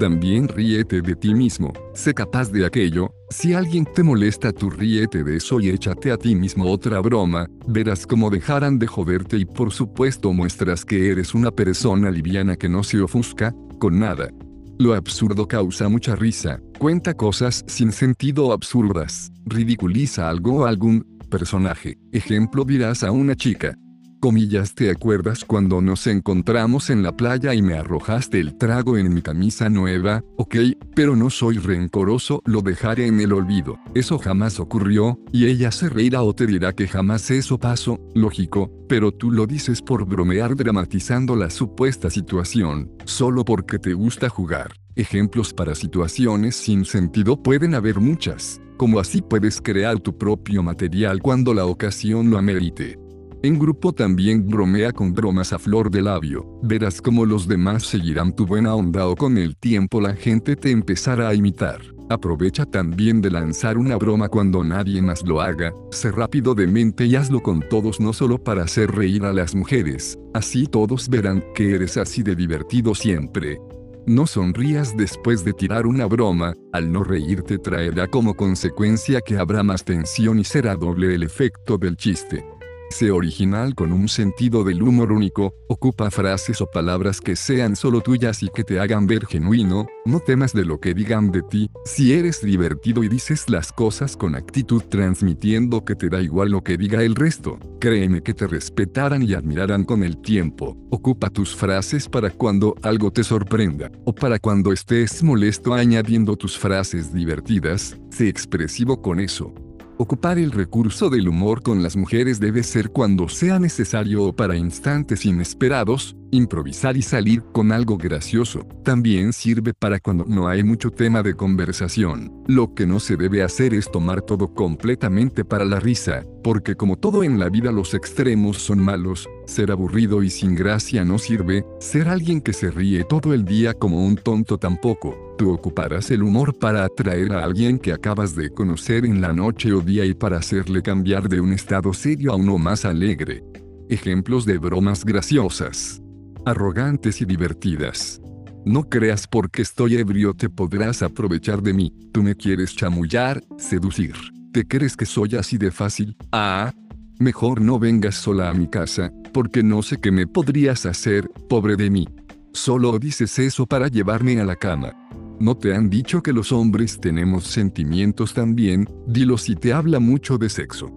También 0.00 0.48
ríete 0.48 1.02
de 1.02 1.14
ti 1.14 1.34
mismo, 1.34 1.74
sé 1.92 2.14
capaz 2.14 2.50
de 2.50 2.64
aquello, 2.64 3.12
si 3.28 3.52
alguien 3.52 3.84
te 3.84 4.02
molesta 4.02 4.50
tú 4.50 4.70
ríete 4.70 5.22
de 5.22 5.36
eso 5.36 5.60
y 5.60 5.68
échate 5.68 6.10
a 6.10 6.16
ti 6.16 6.34
mismo 6.34 6.72
otra 6.72 7.00
broma, 7.00 7.46
verás 7.68 8.06
cómo 8.06 8.30
dejarán 8.30 8.78
de 8.78 8.86
joderte 8.86 9.36
y 9.36 9.44
por 9.44 9.72
supuesto 9.72 10.32
muestras 10.32 10.86
que 10.86 11.10
eres 11.10 11.34
una 11.34 11.50
persona 11.50 12.10
liviana 12.10 12.56
que 12.56 12.66
no 12.66 12.82
se 12.82 12.98
ofusca, 12.98 13.54
con 13.78 13.98
nada. 13.98 14.30
Lo 14.78 14.94
absurdo 14.94 15.46
causa 15.46 15.90
mucha 15.90 16.16
risa, 16.16 16.62
cuenta 16.78 17.12
cosas 17.12 17.62
sin 17.66 17.92
sentido 17.92 18.54
absurdas, 18.54 19.30
ridiculiza 19.44 20.30
algo 20.30 20.60
o 20.60 20.64
algún 20.64 21.04
personaje. 21.28 21.98
Ejemplo 22.10 22.64
dirás 22.64 23.04
a 23.04 23.10
una 23.10 23.36
chica, 23.36 23.76
Comillas, 24.20 24.74
¿te 24.74 24.90
acuerdas 24.90 25.46
cuando 25.46 25.80
nos 25.80 26.06
encontramos 26.06 26.90
en 26.90 27.02
la 27.02 27.16
playa 27.16 27.54
y 27.54 27.62
me 27.62 27.72
arrojaste 27.72 28.38
el 28.38 28.58
trago 28.58 28.98
en 28.98 29.14
mi 29.14 29.22
camisa 29.22 29.70
nueva? 29.70 30.22
Ok, 30.36 30.56
pero 30.94 31.16
no 31.16 31.30
soy 31.30 31.56
rencoroso, 31.56 32.42
lo 32.44 32.60
dejaré 32.60 33.06
en 33.06 33.18
el 33.20 33.32
olvido. 33.32 33.78
Eso 33.94 34.18
jamás 34.18 34.60
ocurrió, 34.60 35.18
y 35.32 35.46
ella 35.46 35.72
se 35.72 35.88
reirá 35.88 36.22
o 36.22 36.34
te 36.34 36.46
dirá 36.46 36.74
que 36.74 36.86
jamás 36.86 37.30
eso 37.30 37.56
pasó, 37.56 37.98
lógico, 38.14 38.70
pero 38.90 39.10
tú 39.10 39.30
lo 39.30 39.46
dices 39.46 39.80
por 39.80 40.04
bromear 40.04 40.54
dramatizando 40.54 41.34
la 41.34 41.48
supuesta 41.48 42.10
situación, 42.10 42.92
solo 43.06 43.42
porque 43.42 43.78
te 43.78 43.94
gusta 43.94 44.28
jugar. 44.28 44.74
Ejemplos 44.96 45.54
para 45.54 45.74
situaciones 45.74 46.56
sin 46.56 46.84
sentido 46.84 47.42
pueden 47.42 47.74
haber 47.74 48.00
muchas, 48.00 48.60
como 48.76 49.00
así 49.00 49.22
puedes 49.22 49.62
crear 49.62 49.98
tu 49.98 50.18
propio 50.18 50.62
material 50.62 51.22
cuando 51.22 51.54
la 51.54 51.64
ocasión 51.64 52.28
lo 52.28 52.36
amerite. 52.36 52.99
En 53.42 53.58
grupo 53.58 53.94
también 53.94 54.46
bromea 54.46 54.92
con 54.92 55.14
bromas 55.14 55.54
a 55.54 55.58
flor 55.58 55.90
de 55.90 56.02
labio, 56.02 56.46
verás 56.62 57.00
cómo 57.00 57.24
los 57.24 57.48
demás 57.48 57.84
seguirán 57.84 58.36
tu 58.36 58.44
buena 58.44 58.74
onda 58.74 59.08
o 59.08 59.16
con 59.16 59.38
el 59.38 59.56
tiempo 59.56 59.98
la 59.98 60.14
gente 60.14 60.56
te 60.56 60.70
empezará 60.70 61.28
a 61.28 61.34
imitar. 61.34 61.80
Aprovecha 62.10 62.66
también 62.66 63.22
de 63.22 63.30
lanzar 63.30 63.78
una 63.78 63.96
broma 63.96 64.28
cuando 64.28 64.62
nadie 64.62 65.00
más 65.00 65.22
lo 65.22 65.40
haga, 65.40 65.72
sé 65.90 66.10
rápido 66.10 66.54
de 66.54 66.66
mente 66.66 67.06
y 67.06 67.16
hazlo 67.16 67.40
con 67.40 67.60
todos 67.60 67.98
no 67.98 68.12
solo 68.12 68.36
para 68.36 68.64
hacer 68.64 68.90
reír 68.90 69.24
a 69.24 69.32
las 69.32 69.54
mujeres, 69.54 70.18
así 70.34 70.66
todos 70.66 71.08
verán 71.08 71.42
que 71.54 71.74
eres 71.74 71.96
así 71.96 72.22
de 72.22 72.36
divertido 72.36 72.94
siempre. 72.94 73.58
No 74.06 74.26
sonrías 74.26 74.94
después 74.98 75.44
de 75.46 75.54
tirar 75.54 75.86
una 75.86 76.04
broma, 76.04 76.52
al 76.74 76.92
no 76.92 77.04
reírte 77.04 77.56
traerá 77.56 78.06
como 78.06 78.34
consecuencia 78.34 79.22
que 79.22 79.38
habrá 79.38 79.62
más 79.62 79.82
tensión 79.82 80.38
y 80.38 80.44
será 80.44 80.76
doble 80.76 81.14
el 81.14 81.22
efecto 81.22 81.78
del 81.78 81.96
chiste. 81.96 82.44
Sé 82.90 83.12
original 83.12 83.76
con 83.76 83.92
un 83.92 84.08
sentido 84.08 84.64
del 84.64 84.82
humor 84.82 85.12
único, 85.12 85.54
ocupa 85.68 86.10
frases 86.10 86.60
o 86.60 86.66
palabras 86.66 87.20
que 87.20 87.36
sean 87.36 87.76
solo 87.76 88.00
tuyas 88.00 88.42
y 88.42 88.48
que 88.48 88.64
te 88.64 88.80
hagan 88.80 89.06
ver 89.06 89.26
genuino, 89.26 89.86
no 90.04 90.18
temas 90.18 90.52
de 90.52 90.64
lo 90.64 90.80
que 90.80 90.92
digan 90.92 91.30
de 91.30 91.42
ti, 91.42 91.70
si 91.84 92.12
eres 92.12 92.42
divertido 92.42 93.04
y 93.04 93.08
dices 93.08 93.48
las 93.48 93.70
cosas 93.70 94.16
con 94.16 94.34
actitud 94.34 94.82
transmitiendo 94.82 95.84
que 95.84 95.94
te 95.94 96.08
da 96.08 96.20
igual 96.20 96.50
lo 96.50 96.64
que 96.64 96.76
diga 96.76 97.04
el 97.04 97.14
resto, 97.14 97.60
créeme 97.80 98.22
que 98.22 98.34
te 98.34 98.48
respetarán 98.48 99.22
y 99.22 99.34
admirarán 99.34 99.84
con 99.84 100.02
el 100.02 100.20
tiempo, 100.20 100.76
ocupa 100.90 101.30
tus 101.30 101.54
frases 101.54 102.08
para 102.08 102.30
cuando 102.30 102.74
algo 102.82 103.12
te 103.12 103.22
sorprenda, 103.22 103.88
o 104.04 104.12
para 104.12 104.40
cuando 104.40 104.72
estés 104.72 105.22
molesto 105.22 105.74
añadiendo 105.74 106.36
tus 106.36 106.58
frases 106.58 107.14
divertidas, 107.14 107.96
sé 108.10 108.28
expresivo 108.28 109.00
con 109.00 109.20
eso, 109.20 109.54
Ocupar 110.02 110.38
el 110.38 110.50
recurso 110.50 111.10
del 111.10 111.28
humor 111.28 111.62
con 111.62 111.82
las 111.82 111.94
mujeres 111.94 112.40
debe 112.40 112.62
ser 112.62 112.88
cuando 112.88 113.28
sea 113.28 113.58
necesario 113.58 114.24
o 114.24 114.32
para 114.32 114.56
instantes 114.56 115.26
inesperados, 115.26 116.16
improvisar 116.30 116.96
y 116.96 117.02
salir 117.02 117.42
con 117.52 117.72
algo 117.72 117.96
gracioso. 117.96 118.66
También 118.84 119.32
sirve 119.32 119.74
para 119.74 120.00
cuando 120.00 120.24
no 120.24 120.48
hay 120.48 120.62
mucho 120.62 120.90
tema 120.90 121.22
de 121.22 121.34
conversación. 121.34 122.32
Lo 122.46 122.74
que 122.74 122.86
no 122.86 123.00
se 123.00 123.16
debe 123.16 123.42
hacer 123.42 123.74
es 123.74 123.90
tomar 123.90 124.22
todo 124.22 124.54
completamente 124.54 125.44
para 125.44 125.64
la 125.64 125.80
risa, 125.80 126.24
porque 126.42 126.74
como 126.74 126.96
todo 126.96 127.22
en 127.22 127.38
la 127.38 127.48
vida 127.48 127.72
los 127.72 127.94
extremos 127.94 128.58
son 128.58 128.80
malos, 128.80 129.28
ser 129.46 129.70
aburrido 129.70 130.22
y 130.22 130.30
sin 130.30 130.54
gracia 130.54 131.04
no 131.04 131.18
sirve, 131.18 131.64
ser 131.80 132.08
alguien 132.08 132.40
que 132.40 132.52
se 132.52 132.70
ríe 132.70 133.04
todo 133.04 133.34
el 133.34 133.44
día 133.44 133.74
como 133.74 134.04
un 134.04 134.16
tonto 134.16 134.58
tampoco. 134.58 135.34
Tú 135.38 135.52
ocuparás 135.52 136.10
el 136.10 136.22
humor 136.22 136.58
para 136.58 136.84
atraer 136.84 137.32
a 137.32 137.44
alguien 137.44 137.78
que 137.78 137.92
acabas 137.92 138.34
de 138.34 138.50
conocer 138.50 139.06
en 139.06 139.20
la 139.20 139.32
noche 139.32 139.72
o 139.72 139.80
día 139.80 140.04
y 140.04 140.14
para 140.14 140.38
hacerle 140.38 140.82
cambiar 140.82 141.28
de 141.28 141.40
un 141.40 141.52
estado 141.52 141.92
serio 141.92 142.32
a 142.32 142.36
uno 142.36 142.58
más 142.58 142.84
alegre. 142.84 143.42
Ejemplos 143.88 144.44
de 144.44 144.58
bromas 144.58 145.04
graciosas. 145.04 146.02
Arrogantes 146.46 147.20
y 147.20 147.26
divertidas. 147.26 148.18
No 148.64 148.88
creas 148.88 149.26
porque 149.26 149.60
estoy 149.60 149.96
ebrio 149.96 150.32
te 150.32 150.48
podrás 150.48 151.02
aprovechar 151.02 151.62
de 151.62 151.74
mí. 151.74 151.92
Tú 152.12 152.22
me 152.22 152.34
quieres 152.34 152.74
chamullar, 152.74 153.42
seducir. 153.58 154.14
¿Te 154.50 154.66
crees 154.66 154.96
que 154.96 155.04
soy 155.04 155.36
así 155.36 155.58
de 155.58 155.70
fácil? 155.70 156.16
Ah, 156.32 156.72
mejor 157.18 157.60
no 157.60 157.78
vengas 157.78 158.14
sola 158.14 158.48
a 158.48 158.54
mi 158.54 158.68
casa, 158.68 159.12
porque 159.34 159.62
no 159.62 159.82
sé 159.82 159.98
qué 159.98 160.10
me 160.10 160.26
podrías 160.26 160.86
hacer, 160.86 161.30
pobre 161.48 161.76
de 161.76 161.90
mí. 161.90 162.08
Solo 162.54 162.98
dices 162.98 163.38
eso 163.38 163.66
para 163.66 163.88
llevarme 163.88 164.40
a 164.40 164.44
la 164.44 164.56
cama. 164.56 164.92
¿No 165.38 165.56
te 165.56 165.74
han 165.74 165.90
dicho 165.90 166.22
que 166.22 166.32
los 166.32 166.52
hombres 166.52 166.98
tenemos 167.00 167.44
sentimientos 167.44 168.32
también? 168.32 168.88
Dilo 169.06 169.36
si 169.36 169.56
te 169.56 169.74
habla 169.74 170.00
mucho 170.00 170.38
de 170.38 170.48
sexo. 170.48 170.88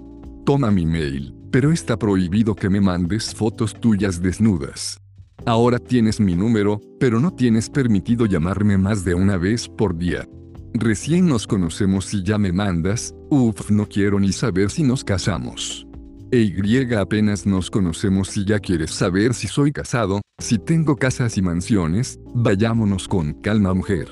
Toma 0.46 0.72
mi 0.72 0.86
mail, 0.86 1.36
pero 1.52 1.74
está 1.74 2.00
prohibido 2.00 2.56
que 2.56 2.70
me 2.70 2.80
mandes 2.80 3.36
fotos 3.36 3.74
tuyas 3.74 4.22
desnudas. 4.22 5.02
Ahora 5.46 5.78
tienes 5.78 6.22
mi 6.22 6.36
número, 6.36 6.80
pero 7.00 7.20
no 7.20 7.32
tienes 7.32 7.70
permitido 7.70 8.26
llamarme 8.26 8.78
más 8.78 9.04
de 9.04 9.14
una 9.14 9.36
vez 9.36 9.68
por 9.68 9.98
día. 9.98 10.26
Recién 10.74 11.28
nos 11.28 11.48
conocemos 11.48 12.14
y 12.14 12.24
ya 12.24 12.38
me 12.38 12.54
mandas, 12.54 13.14
uff, 13.30 13.70
no 13.70 13.86
quiero 13.86 14.22
ni 14.22 14.32
saber 14.32 14.72
si 14.72 14.84
nos 14.84 15.04
casamos. 15.04 15.86
E 16.32 16.40
Y 16.42 16.94
apenas 16.96 17.46
nos 17.46 17.70
conocemos 17.70 18.36
y 18.38 18.46
ya 18.46 18.60
quieres 18.60 18.92
saber 18.92 19.34
si 19.34 19.48
soy 19.48 19.74
casado, 19.74 20.22
si 20.40 20.58
tengo 20.58 20.96
casas 20.96 21.38
y 21.38 21.42
mansiones, 21.42 22.20
vayámonos 22.34 23.10
con 23.10 23.34
calma 23.42 23.74
mujer. 23.74 24.08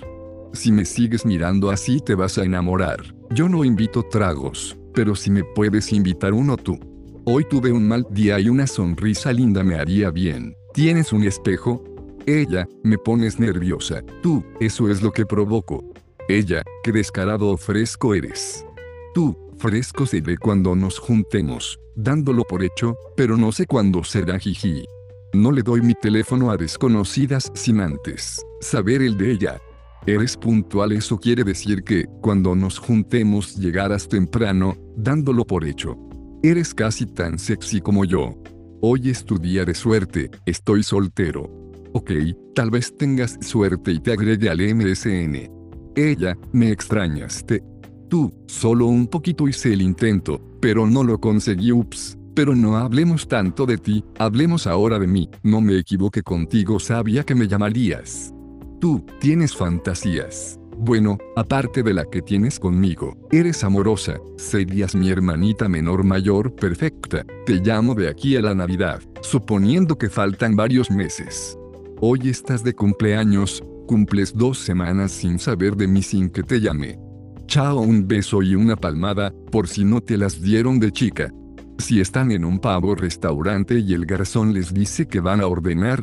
Si 0.52 0.72
me 0.72 0.84
sigues 0.84 1.26
mirando 1.26 1.72
así 1.72 2.02
te 2.06 2.14
vas 2.14 2.38
a 2.38 2.44
enamorar. 2.44 3.16
Yo 3.32 3.48
no 3.48 3.64
invito 3.64 4.04
tragos, 4.04 4.78
pero 4.94 5.16
si 5.16 5.32
me 5.32 5.46
puedes 5.46 5.94
invitar 5.94 6.34
uno 6.34 6.58
tú. 6.58 6.78
Hoy 7.24 7.46
tuve 7.50 7.72
un 7.72 7.88
mal 7.88 8.06
día 8.12 8.38
y 8.40 8.50
una 8.50 8.68
sonrisa 8.68 9.32
linda 9.32 9.64
me 9.64 9.76
haría 9.76 10.12
bien. 10.12 10.54
¿Tienes 10.74 11.12
un 11.12 11.24
espejo? 11.24 11.84
Ella, 12.26 12.68
me 12.84 12.98
pones 12.98 13.40
nerviosa. 13.40 14.02
Tú, 14.22 14.44
eso 14.60 14.90
es 14.90 15.02
lo 15.02 15.12
que 15.12 15.26
provoco. 15.26 15.84
Ella, 16.30 16.64
qué 16.84 16.92
descarado 16.92 17.50
o 17.50 17.58
fresco 17.58 18.14
eres. 18.14 18.66
Tú, 19.14 19.36
fresco 19.58 20.06
se 20.06 20.22
ve 20.22 20.38
cuando 20.38 20.76
nos 20.76 20.98
juntemos, 20.98 21.80
dándolo 21.96 22.44
por 22.44 22.64
hecho, 22.64 22.96
pero 23.18 23.36
no 23.36 23.52
sé 23.52 23.66
cuándo 23.66 24.04
será 24.04 24.40
jiji. 24.40 24.86
No 25.34 25.52
le 25.52 25.62
doy 25.62 25.82
mi 25.82 25.94
teléfono 25.94 26.52
a 26.52 26.58
desconocidas 26.58 27.52
sin 27.54 27.80
antes 27.82 28.42
saber 28.62 29.02
el 29.02 29.18
de 29.18 29.32
ella. 29.32 29.62
Eres 30.06 30.38
puntual, 30.38 30.94
eso 30.94 31.20
quiere 31.20 31.44
decir 31.44 31.84
que, 31.84 32.06
cuando 32.22 32.56
nos 32.56 32.80
juntemos, 32.80 33.56
llegarás 33.58 34.08
temprano, 34.08 34.78
dándolo 34.96 35.46
por 35.46 35.66
hecho. 35.66 35.98
Eres 36.42 36.74
casi 36.74 37.06
tan 37.06 37.38
sexy 37.38 37.82
como 37.82 38.06
yo. 38.06 38.36
Hoy 38.84 39.12
es 39.12 39.26
tu 39.26 39.38
día 39.38 39.64
de 39.64 39.76
suerte, 39.76 40.32
estoy 40.44 40.82
soltero. 40.82 41.52
Ok, 41.94 42.14
tal 42.56 42.72
vez 42.72 42.98
tengas 42.98 43.38
suerte 43.40 43.92
y 43.92 44.00
te 44.00 44.12
agregue 44.12 44.50
al 44.50 44.58
MSN. 44.58 45.52
Ella, 45.96 46.36
me 46.52 46.72
extrañaste. 46.72 47.64
Tú, 48.10 48.34
solo 48.48 48.88
un 48.88 49.06
poquito 49.06 49.48
hice 49.48 49.72
el 49.74 49.84
intento, 49.84 50.42
pero 50.60 50.88
no 50.88 51.04
lo 51.04 51.20
conseguí, 51.20 51.72
ups. 51.72 52.18
Pero 52.34 52.56
no 52.56 52.76
hablemos 52.76 53.28
tanto 53.28 53.68
de 53.68 53.78
ti, 53.78 54.04
hablemos 54.18 54.66
ahora 54.66 54.98
de 54.98 55.06
mí. 55.06 55.30
No 55.44 55.62
me 55.62 55.78
equivoqué 55.78 56.24
contigo, 56.24 56.80
sabía 56.80 57.24
que 57.24 57.36
me 57.36 57.48
llamarías. 57.48 58.34
Tú, 58.80 59.06
tienes 59.20 59.56
fantasías. 59.56 60.61
Bueno, 60.84 61.20
aparte 61.36 61.84
de 61.84 61.94
la 61.94 62.06
que 62.06 62.24
tienes 62.24 62.60
conmigo, 62.60 63.16
eres 63.32 63.64
amorosa, 63.64 64.20
serías 64.36 64.96
mi 64.96 65.12
hermanita 65.12 65.70
menor 65.70 66.04
mayor 66.04 66.56
perfecta. 66.56 67.24
Te 67.46 67.58
llamo 67.58 67.94
de 67.94 68.10
aquí 68.10 68.36
a 68.36 68.42
la 68.42 68.56
Navidad, 68.56 69.00
suponiendo 69.22 70.00
que 70.00 70.10
faltan 70.10 70.56
varios 70.56 70.90
meses. 70.90 71.56
Hoy 72.00 72.30
estás 72.30 72.64
de 72.64 72.74
cumpleaños, 72.74 73.64
cumples 73.86 74.36
dos 74.36 74.58
semanas 74.58 75.12
sin 75.12 75.38
saber 75.38 75.76
de 75.76 75.88
mí 75.88 76.02
sin 76.02 76.32
que 76.32 76.42
te 76.42 76.60
llame. 76.60 76.98
Chao, 77.46 77.80
un 77.80 78.08
beso 78.08 78.42
y 78.42 78.56
una 78.56 78.76
palmada, 78.76 79.32
por 79.52 79.68
si 79.68 79.86
no 79.86 80.02
te 80.02 80.18
las 80.18 80.42
dieron 80.42 80.80
de 80.80 80.92
chica. 80.92 81.32
Si 81.78 82.02
están 82.02 82.32
en 82.32 82.44
un 82.44 82.58
pavo 82.58 82.96
restaurante 82.96 83.78
y 83.78 83.94
el 83.94 84.08
garzón 84.08 84.52
les 84.52 84.74
dice 84.74 85.08
que 85.08 85.20
van 85.20 85.42
a 85.42 85.46
ordenar, 85.46 86.02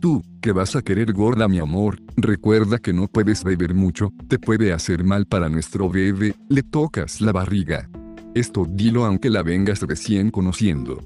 Tú, 0.00 0.22
que 0.40 0.52
vas 0.52 0.76
a 0.76 0.82
querer 0.82 1.12
gorda 1.12 1.48
mi 1.48 1.58
amor, 1.58 1.98
recuerda 2.16 2.78
que 2.78 2.92
no 2.92 3.08
puedes 3.08 3.42
beber 3.42 3.74
mucho, 3.74 4.12
te 4.28 4.38
puede 4.38 4.72
hacer 4.72 5.02
mal 5.02 5.26
para 5.26 5.48
nuestro 5.48 5.90
bebé, 5.90 6.36
le 6.48 6.62
tocas 6.62 7.20
la 7.20 7.32
barriga. 7.32 7.88
Esto 8.34 8.64
dilo 8.68 9.04
aunque 9.04 9.28
la 9.28 9.42
vengas 9.42 9.82
recién 9.82 10.30
conociendo. 10.30 11.02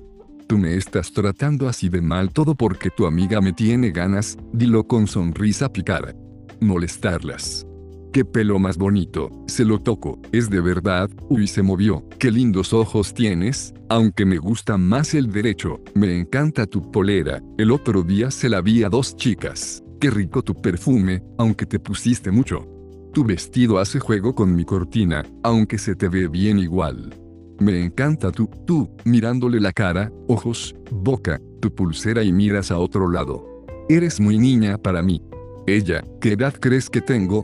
Tú 0.46 0.58
me 0.58 0.76
estás 0.76 1.12
tratando 1.12 1.68
así 1.68 1.88
de 1.88 2.02
mal 2.02 2.30
todo 2.30 2.54
porque 2.54 2.90
tu 2.90 3.06
amiga 3.06 3.40
me 3.40 3.54
tiene 3.54 3.90
ganas, 3.90 4.36
dilo 4.52 4.86
con 4.86 5.06
sonrisa 5.06 5.72
picada. 5.72 6.14
Molestarlas. 6.60 7.66
Qué 8.12 8.26
pelo 8.26 8.58
más 8.58 8.76
bonito, 8.76 9.30
se 9.46 9.64
lo 9.64 9.78
toco, 9.78 10.18
es 10.32 10.50
de 10.50 10.60
verdad, 10.60 11.08
uy 11.30 11.46
se 11.46 11.62
movió, 11.62 12.06
qué 12.18 12.30
lindos 12.30 12.74
ojos 12.74 13.14
tienes, 13.14 13.72
aunque 13.88 14.26
me 14.26 14.36
gusta 14.36 14.76
más 14.76 15.14
el 15.14 15.32
derecho, 15.32 15.80
me 15.94 16.18
encanta 16.18 16.66
tu 16.66 16.90
polera, 16.90 17.42
el 17.56 17.70
otro 17.70 18.02
día 18.02 18.30
se 18.30 18.50
la 18.50 18.60
vi 18.60 18.82
a 18.82 18.90
dos 18.90 19.16
chicas, 19.16 19.82
qué 19.98 20.10
rico 20.10 20.42
tu 20.42 20.54
perfume, 20.54 21.22
aunque 21.38 21.64
te 21.64 21.78
pusiste 21.78 22.30
mucho. 22.30 22.68
Tu 23.14 23.24
vestido 23.24 23.78
hace 23.78 23.98
juego 23.98 24.34
con 24.34 24.54
mi 24.54 24.66
cortina, 24.66 25.24
aunque 25.42 25.78
se 25.78 25.94
te 25.94 26.08
ve 26.08 26.28
bien 26.28 26.58
igual. 26.58 27.14
Me 27.60 27.82
encanta 27.82 28.30
tú, 28.30 28.50
tú, 28.66 28.90
mirándole 29.06 29.58
la 29.58 29.72
cara, 29.72 30.12
ojos, 30.28 30.74
boca, 30.90 31.40
tu 31.60 31.74
pulsera 31.74 32.22
y 32.22 32.30
miras 32.30 32.70
a 32.70 32.78
otro 32.78 33.10
lado. 33.10 33.64
Eres 33.88 34.20
muy 34.20 34.36
niña 34.38 34.76
para 34.76 35.02
mí. 35.02 35.22
Ella, 35.66 36.04
¿qué 36.20 36.32
edad 36.32 36.52
crees 36.60 36.90
que 36.90 37.00
tengo? 37.00 37.42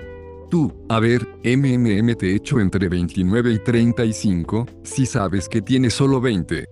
Tú, 0.51 0.73
a 0.89 0.99
ver, 0.99 1.29
MMM 1.45 2.15
te 2.17 2.35
echo 2.35 2.59
entre 2.59 2.89
29 2.89 3.53
y 3.53 3.59
35, 3.59 4.67
si 4.83 5.05
sabes 5.05 5.47
que 5.47 5.61
tienes 5.61 5.93
solo 5.93 6.23
20. 6.23 6.65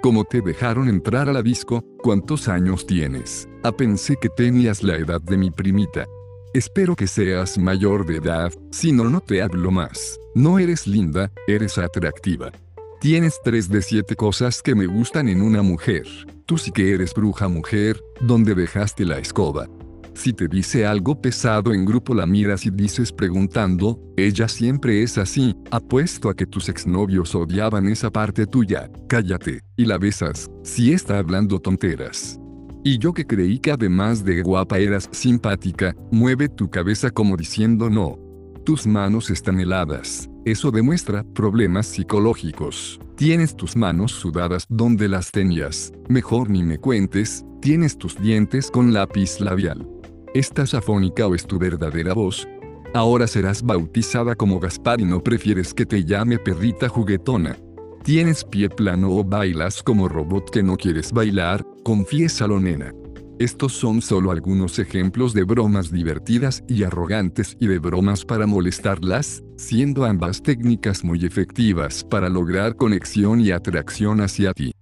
¿Cómo 0.00 0.22
te 0.24 0.40
dejaron 0.40 0.88
entrar 0.88 1.28
a 1.28 1.32
la 1.32 1.42
disco? 1.42 1.82
¿Cuántos 2.00 2.46
años 2.46 2.86
tienes? 2.86 3.48
Ah, 3.64 3.72
pensé 3.72 4.16
que 4.20 4.28
tenías 4.28 4.84
la 4.84 4.96
edad 4.96 5.20
de 5.20 5.36
mi 5.36 5.50
primita. 5.50 6.06
Espero 6.52 6.94
que 6.94 7.08
seas 7.08 7.58
mayor 7.58 8.06
de 8.06 8.18
edad, 8.18 8.52
si 8.70 8.92
no, 8.92 9.10
no 9.10 9.20
te 9.20 9.42
hablo 9.42 9.72
más. 9.72 10.20
No 10.36 10.60
eres 10.60 10.86
linda, 10.86 11.32
eres 11.48 11.78
atractiva. 11.78 12.52
Tienes 13.00 13.40
tres 13.42 13.68
de 13.68 13.82
siete 13.82 14.14
cosas 14.14 14.62
que 14.62 14.76
me 14.76 14.86
gustan 14.86 15.28
en 15.28 15.42
una 15.42 15.62
mujer. 15.62 16.06
Tú 16.46 16.56
sí 16.56 16.70
que 16.70 16.94
eres 16.94 17.12
bruja 17.14 17.48
mujer, 17.48 18.00
¿dónde 18.20 18.54
dejaste 18.54 19.04
la 19.04 19.18
escoba? 19.18 19.66
Si 20.14 20.32
te 20.32 20.46
dice 20.48 20.86
algo 20.86 21.20
pesado 21.20 21.72
en 21.74 21.84
grupo 21.84 22.14
la 22.14 22.24
miras 22.24 22.64
y 22.66 22.70
dices 22.70 23.12
preguntando, 23.12 24.00
ella 24.16 24.48
siempre 24.48 25.02
es 25.02 25.18
así, 25.18 25.54
apuesto 25.70 26.28
a 26.28 26.34
que 26.34 26.46
tus 26.46 26.68
exnovios 26.68 27.34
odiaban 27.34 27.88
esa 27.88 28.10
parte 28.10 28.46
tuya, 28.46 28.90
cállate, 29.08 29.62
y 29.76 29.84
la 29.84 29.98
besas, 29.98 30.48
si 30.62 30.92
está 30.92 31.18
hablando 31.18 31.58
tonteras. 31.58 32.38
Y 32.84 32.98
yo 32.98 33.12
que 33.12 33.26
creí 33.26 33.58
que 33.58 33.72
además 33.72 34.24
de 34.24 34.42
guapa 34.42 34.78
eras 34.78 35.08
simpática, 35.10 35.96
mueve 36.12 36.48
tu 36.48 36.70
cabeza 36.70 37.10
como 37.10 37.36
diciendo 37.36 37.90
no. 37.90 38.18
Tus 38.64 38.86
manos 38.86 39.30
están 39.30 39.58
heladas. 39.58 40.28
Eso 40.44 40.70
demuestra 40.70 41.24
problemas 41.34 41.86
psicológicos. 41.86 43.00
Tienes 43.16 43.56
tus 43.56 43.76
manos 43.76 44.12
sudadas 44.12 44.66
donde 44.68 45.08
las 45.08 45.30
tenías. 45.30 45.92
Mejor 46.08 46.50
ni 46.50 46.62
me 46.62 46.78
cuentes, 46.78 47.44
tienes 47.60 47.96
tus 47.96 48.20
dientes 48.20 48.70
con 48.70 48.92
lápiz 48.92 49.40
labial. 49.40 49.93
¿Estás 50.34 50.74
afónica 50.74 51.28
o 51.28 51.36
es 51.36 51.46
tu 51.46 51.60
verdadera 51.60 52.12
voz? 52.12 52.48
Ahora 52.92 53.28
serás 53.28 53.62
bautizada 53.62 54.34
como 54.34 54.58
Gaspar 54.58 55.00
y 55.00 55.04
no 55.04 55.22
prefieres 55.22 55.72
que 55.72 55.86
te 55.86 56.04
llame 56.04 56.40
perrita 56.40 56.88
juguetona. 56.88 57.56
¿Tienes 58.02 58.42
pie 58.42 58.68
plano 58.68 59.12
o 59.12 59.22
bailas 59.22 59.80
como 59.80 60.08
robot 60.08 60.50
que 60.50 60.64
no 60.64 60.76
quieres 60.76 61.12
bailar? 61.12 61.64
Confiésalo 61.84 62.58
nena. 62.58 62.92
Estos 63.38 63.74
son 63.74 64.02
solo 64.02 64.32
algunos 64.32 64.80
ejemplos 64.80 65.34
de 65.34 65.44
bromas 65.44 65.92
divertidas 65.92 66.64
y 66.66 66.82
arrogantes 66.82 67.56
y 67.60 67.68
de 67.68 67.78
bromas 67.78 68.24
para 68.24 68.48
molestarlas, 68.48 69.44
siendo 69.56 70.04
ambas 70.04 70.42
técnicas 70.42 71.04
muy 71.04 71.24
efectivas 71.24 72.02
para 72.02 72.28
lograr 72.28 72.74
conexión 72.74 73.40
y 73.40 73.52
atracción 73.52 74.20
hacia 74.20 74.52
ti. 74.52 74.72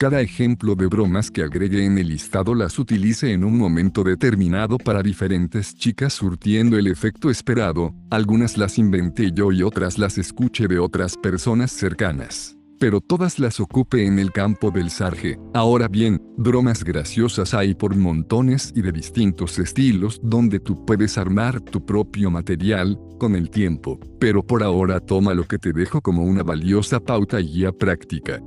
Cada 0.00 0.22
ejemplo 0.22 0.76
de 0.76 0.86
bromas 0.86 1.30
que 1.30 1.42
agregue 1.42 1.84
en 1.84 1.98
el 1.98 2.08
listado 2.08 2.54
las 2.54 2.78
utilice 2.78 3.34
en 3.34 3.44
un 3.44 3.58
momento 3.58 4.02
determinado 4.02 4.78
para 4.78 5.02
diferentes 5.02 5.74
chicas 5.74 6.14
surtiendo 6.14 6.78
el 6.78 6.86
efecto 6.86 7.28
esperado, 7.28 7.94
algunas 8.08 8.56
las 8.56 8.78
inventé 8.78 9.30
yo 9.30 9.52
y 9.52 9.62
otras 9.62 9.98
las 9.98 10.16
escuché 10.16 10.68
de 10.68 10.78
otras 10.78 11.18
personas 11.18 11.70
cercanas 11.70 12.56
pero 12.78 13.02
todas 13.02 13.38
las 13.38 13.60
ocupe 13.60 14.06
en 14.06 14.18
el 14.18 14.32
campo 14.32 14.70
del 14.70 14.88
sarge. 14.88 15.38
Ahora 15.52 15.86
bien, 15.86 16.18
bromas 16.38 16.82
graciosas 16.82 17.52
hay 17.52 17.74
por 17.74 17.94
montones 17.94 18.72
y 18.74 18.80
de 18.80 18.90
distintos 18.90 19.58
estilos 19.58 20.18
donde 20.22 20.60
tú 20.60 20.86
puedes 20.86 21.18
armar 21.18 21.60
tu 21.60 21.84
propio 21.84 22.30
material, 22.30 22.98
con 23.18 23.36
el 23.36 23.50
tiempo, 23.50 24.00
pero 24.18 24.42
por 24.42 24.62
ahora 24.62 24.98
toma 24.98 25.34
lo 25.34 25.44
que 25.44 25.58
te 25.58 25.74
dejo 25.74 26.00
como 26.00 26.24
una 26.24 26.42
valiosa 26.42 27.00
pauta 27.00 27.38
y 27.38 27.48
guía 27.48 27.70
práctica. 27.70 28.40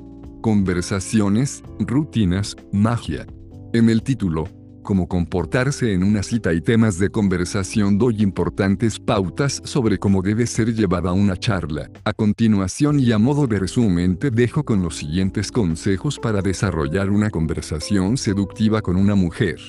Conversaciones, 0.44 1.64
rutinas, 1.80 2.58
magia. 2.74 3.26
En 3.72 3.90
el 3.90 4.04
título, 4.04 4.50
cómo 4.84 5.08
comportarse 5.08 5.94
en 5.94 6.04
una 6.04 6.22
cita 6.22 6.52
y 6.52 6.60
temas 6.60 7.00
de 7.00 7.08
conversación 7.08 7.98
doy 7.98 8.22
importantes 8.22 9.00
pautas 9.00 9.62
sobre 9.64 9.98
cómo 9.98 10.22
debe 10.22 10.46
ser 10.46 10.74
llevada 10.76 11.14
una 11.14 11.38
charla. 11.38 11.90
A 12.04 12.12
continuación 12.12 13.00
y 13.00 13.14
a 13.14 13.18
modo 13.20 13.48
de 13.48 13.58
resumen 13.58 14.18
te 14.18 14.32
dejo 14.32 14.66
con 14.66 14.84
los 14.84 14.98
siguientes 14.98 15.50
consejos 15.50 16.20
para 16.20 16.42
desarrollar 16.42 17.10
una 17.10 17.30
conversación 17.30 18.18
seductiva 18.18 18.82
con 18.82 18.98
una 18.98 19.16
mujer. 19.16 19.62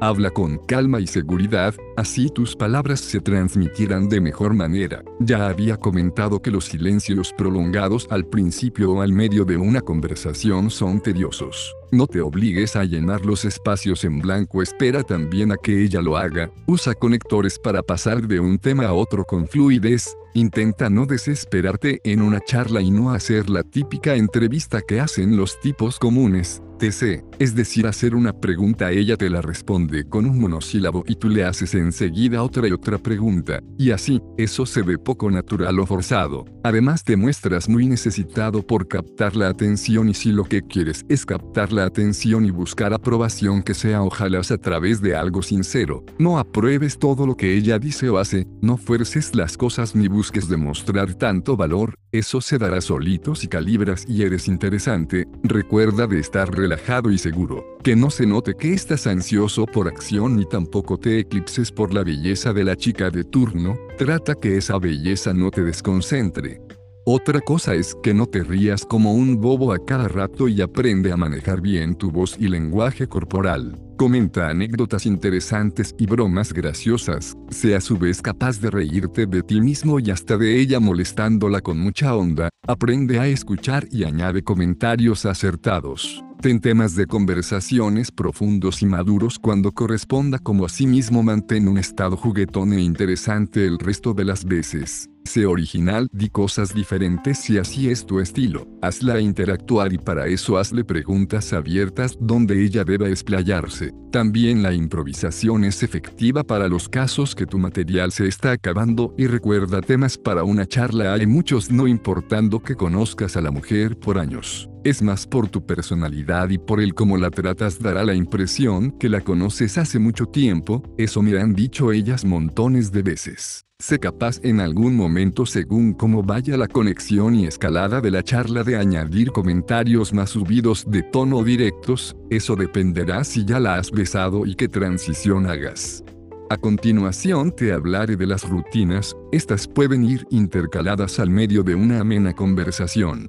Habla 0.00 0.30
con 0.30 0.58
calma 0.58 1.00
y 1.00 1.08
seguridad, 1.08 1.74
así 1.96 2.28
tus 2.30 2.54
palabras 2.54 3.00
se 3.00 3.20
transmitirán 3.20 4.08
de 4.08 4.20
mejor 4.20 4.54
manera. 4.54 5.02
Ya 5.18 5.48
había 5.48 5.76
comentado 5.76 6.40
que 6.40 6.52
los 6.52 6.66
silencios 6.66 7.32
prolongados 7.36 8.06
al 8.10 8.24
principio 8.24 8.92
o 8.92 9.02
al 9.02 9.12
medio 9.12 9.44
de 9.44 9.56
una 9.56 9.80
conversación 9.80 10.70
son 10.70 11.00
tediosos. 11.00 11.74
No 11.90 12.06
te 12.06 12.20
obligues 12.20 12.76
a 12.76 12.84
llenar 12.84 13.26
los 13.26 13.44
espacios 13.44 14.04
en 14.04 14.20
blanco, 14.20 14.62
espera 14.62 15.02
también 15.02 15.50
a 15.50 15.56
que 15.56 15.82
ella 15.82 16.00
lo 16.00 16.16
haga. 16.16 16.52
Usa 16.66 16.94
conectores 16.94 17.58
para 17.58 17.82
pasar 17.82 18.28
de 18.28 18.38
un 18.38 18.58
tema 18.58 18.86
a 18.86 18.92
otro 18.92 19.24
con 19.24 19.48
fluidez. 19.48 20.14
Intenta 20.32 20.90
no 20.90 21.06
desesperarte 21.06 22.00
en 22.04 22.22
una 22.22 22.38
charla 22.40 22.80
y 22.82 22.92
no 22.92 23.10
hacer 23.10 23.50
la 23.50 23.64
típica 23.64 24.14
entrevista 24.14 24.80
que 24.80 25.00
hacen 25.00 25.36
los 25.36 25.58
tipos 25.60 25.98
comunes. 25.98 26.62
TC, 26.78 27.24
es 27.38 27.54
decir, 27.54 27.86
hacer 27.86 28.14
una 28.14 28.32
pregunta, 28.32 28.90
ella 28.92 29.16
te 29.16 29.28
la 29.28 29.42
responde 29.42 30.08
con 30.08 30.24
un 30.24 30.40
monosílabo 30.40 31.04
y 31.06 31.16
tú 31.16 31.28
le 31.28 31.44
haces 31.44 31.74
enseguida 31.74 32.42
otra 32.42 32.68
y 32.68 32.72
otra 32.72 32.98
pregunta, 32.98 33.60
y 33.76 33.90
así, 33.90 34.22
eso 34.36 34.64
se 34.64 34.82
ve 34.82 34.98
poco 34.98 35.30
natural 35.30 35.78
o 35.80 35.86
forzado. 35.86 36.46
Además 36.62 37.04
te 37.04 37.16
muestras 37.16 37.68
muy 37.68 37.86
necesitado 37.86 38.66
por 38.66 38.86
captar 38.88 39.34
la 39.36 39.48
atención 39.48 40.08
y 40.08 40.14
si 40.14 40.30
lo 40.30 40.44
que 40.44 40.62
quieres 40.62 41.04
es 41.08 41.26
captar 41.26 41.72
la 41.72 41.84
atención 41.84 42.44
y 42.44 42.50
buscar 42.50 42.94
aprobación 42.94 43.62
que 43.62 43.74
sea 43.74 44.02
ojalá 44.02 44.38
a 44.38 44.58
través 44.58 45.00
de 45.00 45.16
algo 45.16 45.42
sincero, 45.42 46.04
no 46.18 46.38
apruebes 46.38 46.98
todo 46.98 47.26
lo 47.26 47.34
que 47.34 47.56
ella 47.56 47.78
dice 47.78 48.08
o 48.08 48.18
hace, 48.18 48.46
no 48.60 48.76
fuerces 48.76 49.34
las 49.34 49.56
cosas 49.56 49.96
ni 49.96 50.06
busques 50.06 50.48
demostrar 50.48 51.14
tanto 51.14 51.56
valor, 51.56 51.98
eso 52.12 52.40
se 52.40 52.58
dará 52.58 52.80
solito 52.80 53.34
si 53.34 53.48
calibras 53.48 54.04
y 54.06 54.22
eres 54.22 54.46
interesante, 54.48 55.26
recuerda 55.42 56.06
de 56.06 56.20
estar 56.20 56.50
relajado 56.68 57.10
y 57.10 57.16
seguro, 57.16 57.64
que 57.82 57.96
no 57.96 58.10
se 58.10 58.26
note 58.26 58.54
que 58.54 58.74
estás 58.74 59.06
ansioso 59.06 59.64
por 59.64 59.88
acción 59.88 60.36
ni 60.36 60.44
tampoco 60.44 60.98
te 60.98 61.20
eclipses 61.20 61.72
por 61.72 61.94
la 61.94 62.04
belleza 62.04 62.52
de 62.52 62.64
la 62.64 62.76
chica 62.76 63.08
de 63.10 63.24
turno, 63.24 63.74
trata 63.96 64.34
que 64.34 64.58
esa 64.58 64.78
belleza 64.78 65.32
no 65.32 65.50
te 65.50 65.62
desconcentre. 65.62 66.60
Otra 67.06 67.40
cosa 67.40 67.74
es 67.74 67.96
que 68.02 68.12
no 68.12 68.26
te 68.26 68.44
rías 68.44 68.84
como 68.84 69.14
un 69.14 69.40
bobo 69.40 69.72
a 69.72 69.82
cada 69.82 70.08
rato 70.08 70.46
y 70.46 70.60
aprende 70.60 71.10
a 71.10 71.16
manejar 71.16 71.62
bien 71.62 71.94
tu 71.94 72.10
voz 72.10 72.36
y 72.38 72.48
lenguaje 72.48 73.08
corporal. 73.08 73.80
Comenta 73.96 74.50
anécdotas 74.50 75.06
interesantes 75.06 75.94
y 75.98 76.04
bromas 76.04 76.52
graciosas. 76.52 77.34
Sea 77.48 77.78
a 77.78 77.80
su 77.80 77.96
vez 77.96 78.20
capaz 78.20 78.60
de 78.60 78.70
reírte 78.70 79.24
de 79.24 79.42
ti 79.42 79.62
mismo 79.62 80.00
y 80.00 80.10
hasta 80.10 80.36
de 80.36 80.60
ella 80.60 80.80
molestándola 80.80 81.62
con 81.62 81.78
mucha 81.78 82.14
onda. 82.14 82.50
Aprende 82.66 83.18
a 83.18 83.26
escuchar 83.26 83.88
y 83.90 84.04
añade 84.04 84.44
comentarios 84.44 85.24
acertados. 85.24 86.22
Ten 86.40 86.60
temas 86.60 86.94
de 86.94 87.06
conversaciones 87.06 88.12
profundos 88.12 88.80
y 88.82 88.86
maduros 88.86 89.40
cuando 89.40 89.72
corresponda 89.72 90.38
como 90.38 90.66
asimismo 90.66 91.24
mantén 91.24 91.66
un 91.66 91.78
estado 91.78 92.16
juguetón 92.16 92.72
e 92.74 92.80
interesante 92.80 93.66
el 93.66 93.80
resto 93.80 94.14
de 94.14 94.24
las 94.24 94.44
veces. 94.44 95.10
Sé 95.24 95.46
original, 95.46 96.08
di 96.12 96.30
cosas 96.30 96.72
diferentes 96.72 97.38
si 97.38 97.58
así 97.58 97.90
es 97.90 98.06
tu 98.06 98.20
estilo. 98.20 98.68
Hazla 98.80 99.20
interactuar 99.20 99.92
y 99.92 99.98
para 99.98 100.28
eso 100.28 100.58
hazle 100.58 100.84
preguntas 100.84 101.52
abiertas 101.52 102.16
donde 102.20 102.64
ella 102.64 102.84
deba 102.84 103.08
explayarse. 103.08 103.92
También 104.12 104.62
la 104.62 104.72
improvisación 104.72 105.64
es 105.64 105.82
efectiva 105.82 106.44
para 106.44 106.68
los 106.68 106.88
casos 106.88 107.34
que 107.34 107.46
tu 107.46 107.58
material 107.58 108.12
se 108.12 108.28
está 108.28 108.52
acabando 108.52 109.12
y 109.18 109.26
recuerda 109.26 109.80
temas 109.80 110.16
para 110.16 110.44
una 110.44 110.66
charla 110.66 111.12
hay 111.14 111.26
muchos 111.26 111.70
no 111.72 111.88
importando 111.88 112.62
que 112.62 112.76
conozcas 112.76 113.36
a 113.36 113.40
la 113.40 113.50
mujer 113.50 113.98
por 113.98 114.18
años. 114.18 114.70
Es 114.84 115.02
más 115.02 115.26
por 115.26 115.48
tu 115.48 115.66
personalidad 115.66 116.50
y 116.50 116.58
por 116.58 116.80
el 116.80 116.94
cómo 116.94 117.16
la 117.16 117.30
tratas 117.30 117.80
dará 117.80 118.04
la 118.04 118.14
impresión 118.14 118.92
que 118.92 119.08
la 119.08 119.20
conoces 119.20 119.76
hace 119.76 119.98
mucho 119.98 120.26
tiempo, 120.26 120.82
eso 120.96 121.20
me 121.20 121.38
han 121.38 121.52
dicho 121.52 121.92
ellas 121.92 122.24
montones 122.24 122.92
de 122.92 123.02
veces. 123.02 123.64
Sé 123.80 123.98
capaz 123.98 124.40
en 124.42 124.60
algún 124.60 124.96
momento 124.96 125.46
según 125.46 125.92
cómo 125.94 126.22
vaya 126.22 126.56
la 126.56 126.68
conexión 126.68 127.34
y 127.34 127.46
escalada 127.46 128.00
de 128.00 128.10
la 128.10 128.22
charla 128.22 128.64
de 128.64 128.76
añadir 128.76 129.30
comentarios 129.30 130.12
más 130.12 130.30
subidos 130.30 130.84
de 130.88 131.02
tono 131.02 131.42
directos, 131.42 132.16
eso 132.30 132.56
dependerá 132.56 133.24
si 133.24 133.44
ya 133.44 133.60
la 133.60 133.76
has 133.76 133.90
besado 133.90 134.46
y 134.46 134.54
qué 134.54 134.68
transición 134.68 135.46
hagas. 135.46 136.04
A 136.50 136.56
continuación 136.56 137.54
te 137.54 137.72
hablaré 137.72 138.16
de 138.16 138.26
las 138.26 138.48
rutinas, 138.48 139.14
estas 139.32 139.68
pueden 139.68 140.04
ir 140.04 140.26
intercaladas 140.30 141.18
al 141.18 141.30
medio 141.30 141.62
de 141.62 141.74
una 141.74 142.00
amena 142.00 142.32
conversación. 142.32 143.28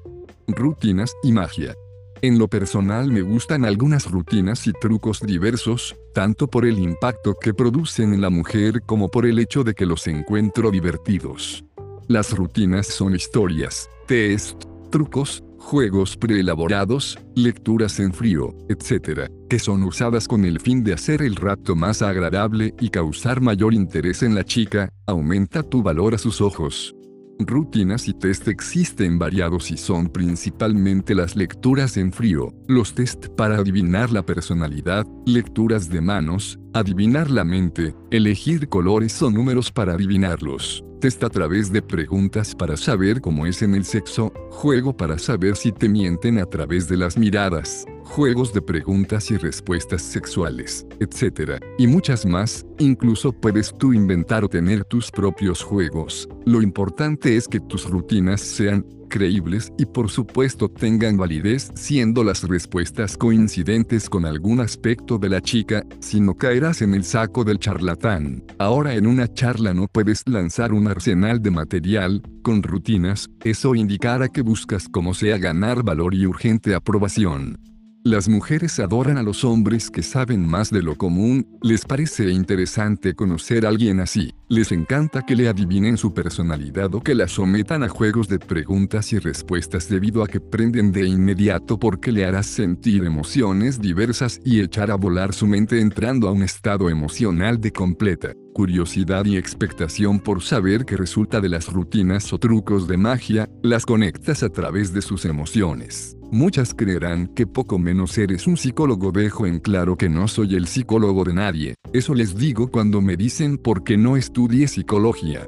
Rutinas 0.54 1.16
y 1.24 1.32
magia. 1.32 1.76
En 2.22 2.38
lo 2.38 2.50
personal 2.50 3.12
me 3.12 3.22
gustan 3.22 3.64
algunas 3.64 4.12
rutinas 4.12 4.68
y 4.68 4.74
trucos 4.74 5.22
diversos, 5.22 5.96
tanto 6.14 6.48
por 6.48 6.66
el 6.66 6.78
impacto 6.78 7.36
que 7.40 7.54
producen 7.54 8.14
en 8.14 8.22
la 8.22 8.30
mujer 8.30 8.82
como 8.86 9.10
por 9.10 9.26
el 9.26 9.40
hecho 9.40 9.64
de 9.64 9.74
que 9.74 9.86
los 9.86 10.06
encuentro 10.08 10.70
divertidos. 10.70 11.64
Las 12.08 12.36
rutinas 12.36 12.88
son 12.88 13.16
historias, 13.16 13.90
test, 14.06 14.64
trucos, 14.92 15.44
juegos 15.60 16.18
preelaborados, 16.18 17.18
lecturas 17.36 18.00
en 18.00 18.12
frío, 18.12 18.54
etc., 18.68 19.30
que 19.50 19.60
son 19.60 19.84
usadas 19.84 20.28
con 20.28 20.44
el 20.44 20.60
fin 20.60 20.84
de 20.84 20.94
hacer 20.94 21.22
el 21.22 21.36
rato 21.36 21.76
más 21.76 22.02
agradable 22.02 22.74
y 22.80 22.90
causar 22.90 23.40
mayor 23.40 23.74
interés 23.74 24.24
en 24.24 24.36
la 24.36 24.44
chica, 24.44 24.90
aumenta 25.06 25.64
tu 25.64 25.84
valor 25.84 26.16
a 26.16 26.18
sus 26.18 26.42
ojos. 26.42 26.96
Rutinas 27.40 28.10
y 28.10 28.14
test 28.14 28.50
existen 28.50 29.18
variados 29.18 29.72
y 29.72 29.78
son 29.78 30.10
principalmente 30.10 31.16
las 31.16 31.38
lecturas 31.38 31.96
en 31.96 32.12
frío, 32.12 32.54
los 32.68 32.94
test 32.94 33.28
para 33.28 33.56
adivinar 33.56 34.12
la 34.12 34.26
personalidad, 34.26 35.08
lecturas 35.26 35.90
de 35.90 36.02
manos, 36.02 36.60
adivinar 36.74 37.32
la 37.32 37.46
mente, 37.46 37.96
elegir 38.12 38.68
colores 38.68 39.22
o 39.22 39.32
números 39.32 39.72
para 39.72 39.94
adivinarlos, 39.94 40.84
test 41.00 41.24
a 41.24 41.30
través 41.30 41.72
de 41.72 41.82
preguntas 41.82 42.54
para 42.54 42.76
saber 42.76 43.22
cómo 43.22 43.46
es 43.46 43.62
en 43.62 43.74
el 43.74 43.86
sexo, 43.86 44.34
juego 44.52 44.98
para 44.98 45.18
saber 45.18 45.56
si 45.56 45.72
te 45.72 45.88
mienten 45.88 46.40
a 46.40 46.46
través 46.46 46.90
de 46.90 46.98
las 46.98 47.18
miradas, 47.18 47.86
juegos 48.10 48.52
de 48.54 48.62
preguntas 48.62 49.30
y 49.32 49.38
respuestas 49.38 50.02
sexuales, 50.02 50.86
etc. 51.00 51.62
Y 51.78 51.88
muchas 51.88 52.26
más, 52.26 52.66
incluso 52.80 53.32
puedes 53.32 53.74
tú 53.78 53.94
inventar 53.94 54.44
o 54.44 54.50
tener 54.50 54.84
tus 54.84 55.12
propios 55.12 55.64
juegos. 55.64 56.28
Lo 56.46 56.62
importante 56.62 57.38
es 57.38 57.48
que 57.48 57.60
tus 57.60 57.90
rutinas 57.90 58.42
sean 58.42 58.84
creíbles 59.10 59.72
y 59.78 59.86
por 59.86 60.10
supuesto 60.10 60.70
tengan 60.70 61.18
validez 61.18 61.72
siendo 61.76 62.24
las 62.24 62.44
respuestas 62.44 63.18
coincidentes 63.18 64.10
con 64.10 64.26
algún 64.26 64.60
aspecto 64.60 65.18
de 65.18 65.30
la 65.30 65.42
chica, 65.42 65.84
si 66.00 66.20
no 66.20 66.36
caerás 66.36 66.82
en 66.82 66.94
el 66.94 67.04
saco 67.04 67.44
del 67.44 67.60
charlatán. 67.60 68.44
Ahora 68.58 68.96
en 68.96 69.08
una 69.08 69.32
charla 69.32 69.74
no 69.74 69.88
puedes 69.88 70.24
lanzar 70.28 70.74
un 70.74 70.88
arsenal 70.88 71.42
de 71.42 71.52
material, 71.52 72.22
con 72.42 72.64
rutinas, 72.64 73.30
eso 73.44 73.76
indicará 73.76 74.30
que 74.30 74.42
buscas 74.42 74.88
como 74.90 75.14
sea 75.14 75.38
ganar 75.38 75.84
valor 75.84 76.16
y 76.16 76.26
urgente 76.26 76.74
aprobación. 76.74 77.69
Las 78.04 78.30
mujeres 78.30 78.80
adoran 78.80 79.18
a 79.18 79.24
los 79.24 79.44
hombres 79.44 79.92
que 79.92 80.04
saben 80.04 80.48
más 80.48 80.72
de 80.72 80.82
lo 80.82 80.96
común, 80.96 81.60
les 81.62 81.84
parece 81.84 82.30
interesante 82.30 83.14
conocer 83.14 83.66
a 83.66 83.70
alguien 83.70 84.00
así, 84.00 84.34
les 84.50 84.72
encanta 84.72 85.22
que 85.22 85.36
le 85.36 85.48
adivinen 85.48 85.96
su 85.96 86.12
personalidad 86.12 86.94
o 86.96 87.02
que 87.02 87.14
la 87.14 87.28
sometan 87.28 87.84
a 87.84 87.88
juegos 87.88 88.28
de 88.28 88.40
preguntas 88.40 89.14
y 89.14 89.20
respuestas 89.20 89.88
debido 89.88 90.24
a 90.24 90.28
que 90.28 90.40
prenden 90.40 90.92
de 90.92 91.08
inmediato 91.08 91.78
porque 91.78 92.12
le 92.12 92.26
harás 92.26 92.48
sentir 92.48 93.04
emociones 93.04 93.80
diversas 93.80 94.42
y 94.44 94.60
echar 94.60 94.90
a 94.90 94.96
volar 94.96 95.34
su 95.34 95.46
mente 95.46 95.80
entrando 95.80 96.28
a 96.28 96.32
un 96.32 96.42
estado 96.42 96.90
emocional 96.90 97.62
de 97.62 97.72
completa 97.72 98.34
curiosidad 98.60 99.24
y 99.24 99.38
expectación 99.38 100.20
por 100.20 100.42
saber 100.42 100.84
qué 100.84 100.98
resulta 100.98 101.40
de 101.40 101.48
las 101.48 101.72
rutinas 101.72 102.34
o 102.34 102.40
trucos 102.40 102.90
de 102.90 102.98
magia, 102.98 103.48
las 103.64 103.86
conectas 103.86 104.44
a 104.44 104.50
través 104.50 104.92
de 104.92 105.02
sus 105.02 105.24
emociones. 105.24 106.18
Muchas 106.32 106.76
creerán 106.76 107.28
que 107.28 107.48
poco 107.48 107.80
menos 107.80 108.18
eres 108.18 108.46
un 108.46 108.56
psicólogo. 108.56 109.12
Dejo 109.12 109.48
en 109.48 109.60
claro 109.60 109.96
que 109.96 110.10
no 110.10 110.28
soy 110.28 110.56
el 110.56 110.68
psicólogo 110.68 111.24
de 111.24 111.34
nadie. 111.34 111.76
Eso 111.92 112.14
les 112.14 112.36
digo 112.36 112.70
cuando 112.70 113.02
me 113.02 113.16
dicen 113.16 113.58
por 113.58 113.84
qué 113.84 113.98
no 113.98 114.16
estudie 114.40 114.70
psicología. 114.70 115.46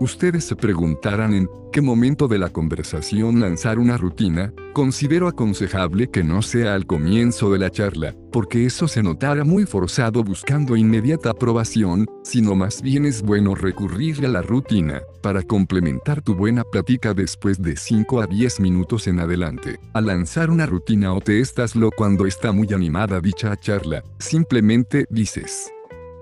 Ustedes 0.00 0.44
se 0.44 0.54
preguntarán 0.54 1.32
en 1.32 1.48
qué 1.72 1.80
momento 1.80 2.28
de 2.28 2.38
la 2.38 2.50
conversación 2.50 3.40
lanzar 3.40 3.78
una 3.78 3.96
rutina, 3.96 4.52
considero 4.74 5.28
aconsejable 5.28 6.10
que 6.10 6.22
no 6.22 6.42
sea 6.42 6.74
al 6.74 6.84
comienzo 6.84 7.50
de 7.50 7.58
la 7.58 7.70
charla, 7.70 8.14
porque 8.30 8.66
eso 8.66 8.86
se 8.86 9.02
notará 9.02 9.44
muy 9.44 9.64
forzado 9.64 10.22
buscando 10.22 10.76
inmediata 10.76 11.30
aprobación, 11.30 12.06
sino 12.22 12.54
más 12.54 12.82
bien 12.82 13.06
es 13.06 13.22
bueno 13.22 13.54
recurrir 13.54 14.26
a 14.26 14.28
la 14.28 14.42
rutina, 14.42 15.00
para 15.22 15.42
complementar 15.42 16.20
tu 16.20 16.34
buena 16.34 16.64
plática 16.64 17.14
después 17.14 17.62
de 17.62 17.76
5 17.76 18.20
a 18.20 18.26
10 18.26 18.60
minutos 18.60 19.06
en 19.06 19.20
adelante. 19.20 19.80
Al 19.94 20.04
lanzar 20.04 20.50
una 20.50 20.66
rutina 20.66 21.14
o 21.14 21.22
te 21.22 21.42
lo 21.76 21.90
cuando 21.92 22.26
está 22.26 22.52
muy 22.52 22.70
animada 22.74 23.22
dicha 23.22 23.56
charla, 23.56 24.04
simplemente 24.18 25.06
dices, 25.08 25.72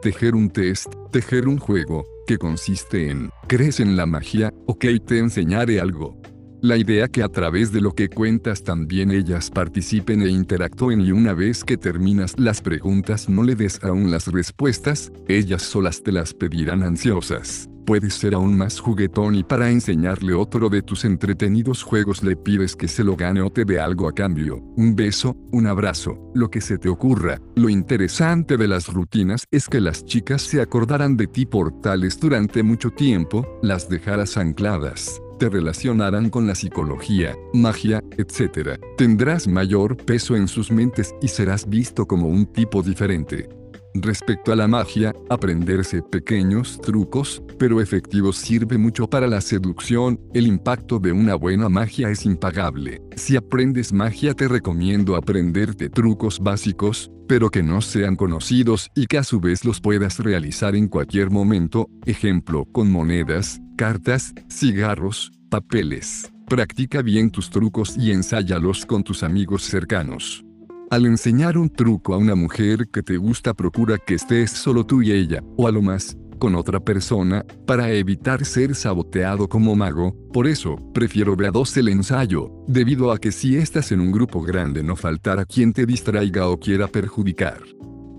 tejer 0.03 0.37
un 0.37 0.51
test, 0.51 0.95
tejer 1.11 1.49
un 1.49 1.59
juego, 1.59 2.12
que 2.27 2.39
consiste 2.39 3.11
en, 3.11 3.31
¿crees 3.49 3.81
en 3.81 3.97
la 3.97 4.07
magia? 4.07 4.53
Ok, 4.67 4.87
te 5.07 5.19
enseñaré 5.19 5.81
algo. 5.81 6.21
La 6.61 6.77
idea 6.77 7.09
que 7.09 7.25
a 7.25 7.29
través 7.29 7.73
de 7.73 7.81
lo 7.81 7.93
que 7.93 8.09
cuentas 8.09 8.63
también 8.63 9.11
ellas 9.11 9.51
participen 9.51 10.23
e 10.23 10.29
interactúen 10.29 11.01
y 11.01 11.11
una 11.11 11.35
vez 11.35 11.65
que 11.65 11.77
terminas 11.77 12.39
las 12.39 12.61
preguntas 12.61 13.29
no 13.29 13.43
le 13.43 13.57
des 13.57 13.83
aún 13.83 14.13
las 14.13 14.29
respuestas, 14.29 15.11
ellas 15.27 15.63
solas 15.63 16.05
te 16.05 16.13
las 16.13 16.35
pedirán 16.35 16.85
ansiosas. 16.85 17.69
Puedes 17.87 18.15
ser 18.15 18.35
aún 18.35 18.57
más 18.57 18.79
juguetón 18.79 19.35
y 19.35 19.43
para 19.43 19.71
enseñarle 19.71 20.35
otro 20.35 20.69
de 20.69 20.83
tus 20.83 21.05
entretenidos 21.05 21.83
juegos 21.83 22.23
le 22.23 22.37
pides 22.37 22.77
que 22.77 22.87
se 22.89 23.03
lo 23.03 23.17
gane 23.17 23.43
o 23.43 23.51
te 23.51 23.65
dé 23.65 23.81
algo 23.81 24.09
a 24.09 24.13
cambio, 24.13 24.63
un 24.77 24.95
beso, 24.95 25.37
un 25.51 25.67
abrazo, 25.67 26.31
lo 26.35 26.51
que 26.51 26.61
se 26.61 26.79
te 26.79 26.89
ocurra. 26.89 27.41
Lo 27.57 27.69
interesante 27.69 28.57
de 28.57 28.69
las 28.69 28.87
rutinas 28.87 29.45
es 29.51 29.69
que 29.69 29.81
las 29.81 30.05
chicas 30.05 30.43
se 30.43 30.61
acordarán 30.61 31.17
de 31.17 31.27
ti 31.27 31.45
por 31.45 31.81
tales 31.81 32.21
durante 32.21 32.63
mucho 32.63 32.91
tiempo, 32.91 33.59
las 33.63 33.89
dejarás 33.89 34.37
ancladas 34.37 35.21
te 35.43 35.49
relacionarán 35.49 36.31
con 36.31 36.47
la 36.47 36.55
psicología, 36.55 37.35
magia, 37.53 38.01
etc. 38.17 38.79
Tendrás 38.97 39.49
mayor 39.49 39.97
peso 39.97 40.37
en 40.37 40.47
sus 40.47 40.71
mentes 40.71 41.17
y 41.21 41.27
serás 41.27 41.69
visto 41.69 42.07
como 42.07 42.29
un 42.29 42.47
tipo 42.47 42.81
diferente. 42.81 43.49
Respecto 43.95 44.53
a 44.53 44.57
la 44.57 44.67
magia, 44.67 45.15
aprenderse 45.29 46.01
pequeños 46.03 46.81
trucos, 46.81 47.43
pero 47.59 47.81
efectivos 47.81 48.37
sirve 48.37 48.79
mucho 48.79 49.09
para 49.09 49.27
la 49.27 49.43
seducción, 49.43 50.19
el 50.33 50.47
impacto 50.47 50.99
de 50.99 51.13
una 51.13 51.35
buena 51.35 51.69
magia 51.69 52.09
es 52.09 52.25
impagable. 52.25 53.03
Si 53.17 53.37
aprendes 53.37 53.93
magia 53.93 54.33
te 54.33 54.49
recomiendo 54.49 55.15
aprenderte 55.15 55.91
trucos 55.91 56.41
básicos, 56.41 57.11
pero 57.29 57.51
que 57.51 57.63
no 57.63 57.83
sean 57.83 58.17
conocidos 58.17 58.89
y 58.95 59.07
que 59.07 59.19
a 59.19 59.25
su 59.25 59.41
vez 59.41 59.65
los 59.65 59.81
puedas 59.81 60.19
realizar 60.19 60.75
en 60.75 60.89
cualquier 60.89 61.31
momento, 61.31 61.89
ejemplo 62.07 62.65
con 62.73 62.91
monedas, 62.91 63.61
cartas, 63.77 64.33
cigarros, 64.51 65.33
papeles. 65.51 66.33
Practica 66.47 67.03
bien 67.03 67.31
tus 67.31 67.51
trucos 67.51 67.97
y 67.99 68.11
ensáyalos 68.11 68.87
con 68.87 69.05
tus 69.05 69.23
amigos 69.23 69.65
cercanos. 69.65 70.45
Al 70.93 71.07
enseñar 71.07 71.57
un 71.57 71.71
truco 71.71 72.13
a 72.13 72.19
una 72.19 72.35
mujer 72.35 72.89
que 72.93 73.03
te 73.03 73.17
gusta 73.17 73.55
procura 73.55 73.97
que 73.97 74.13
estés 74.13 74.51
solo 74.51 74.85
tú 74.85 75.01
y 75.01 75.11
ella, 75.11 75.43
o 75.57 75.67
a 75.67 75.73
lo 75.73 75.81
más, 75.81 76.19
con 76.39 76.55
otra 76.55 76.81
persona, 76.81 77.47
para 77.67 77.91
evitar 77.93 78.45
ser 78.45 78.75
saboteado 78.75 79.49
como 79.49 79.75
mago, 79.75 80.15
por 80.35 80.47
eso, 80.47 80.77
prefiero 80.93 81.35
ver 81.35 81.49
a 81.49 81.51
dos 81.51 81.75
el 81.79 81.89
ensayo, 81.89 82.53
debido 82.67 83.11
a 83.11 83.17
que 83.17 83.33
si 83.33 83.57
estás 83.57 83.91
en 83.91 84.01
un 84.01 84.13
grupo 84.13 84.43
grande 84.43 84.83
no 84.83 84.95
faltará 84.95 85.47
quien 85.47 85.73
te 85.73 85.87
distraiga 85.87 86.47
o 86.49 86.61
quiera 86.61 86.89
perjudicar. 86.89 87.63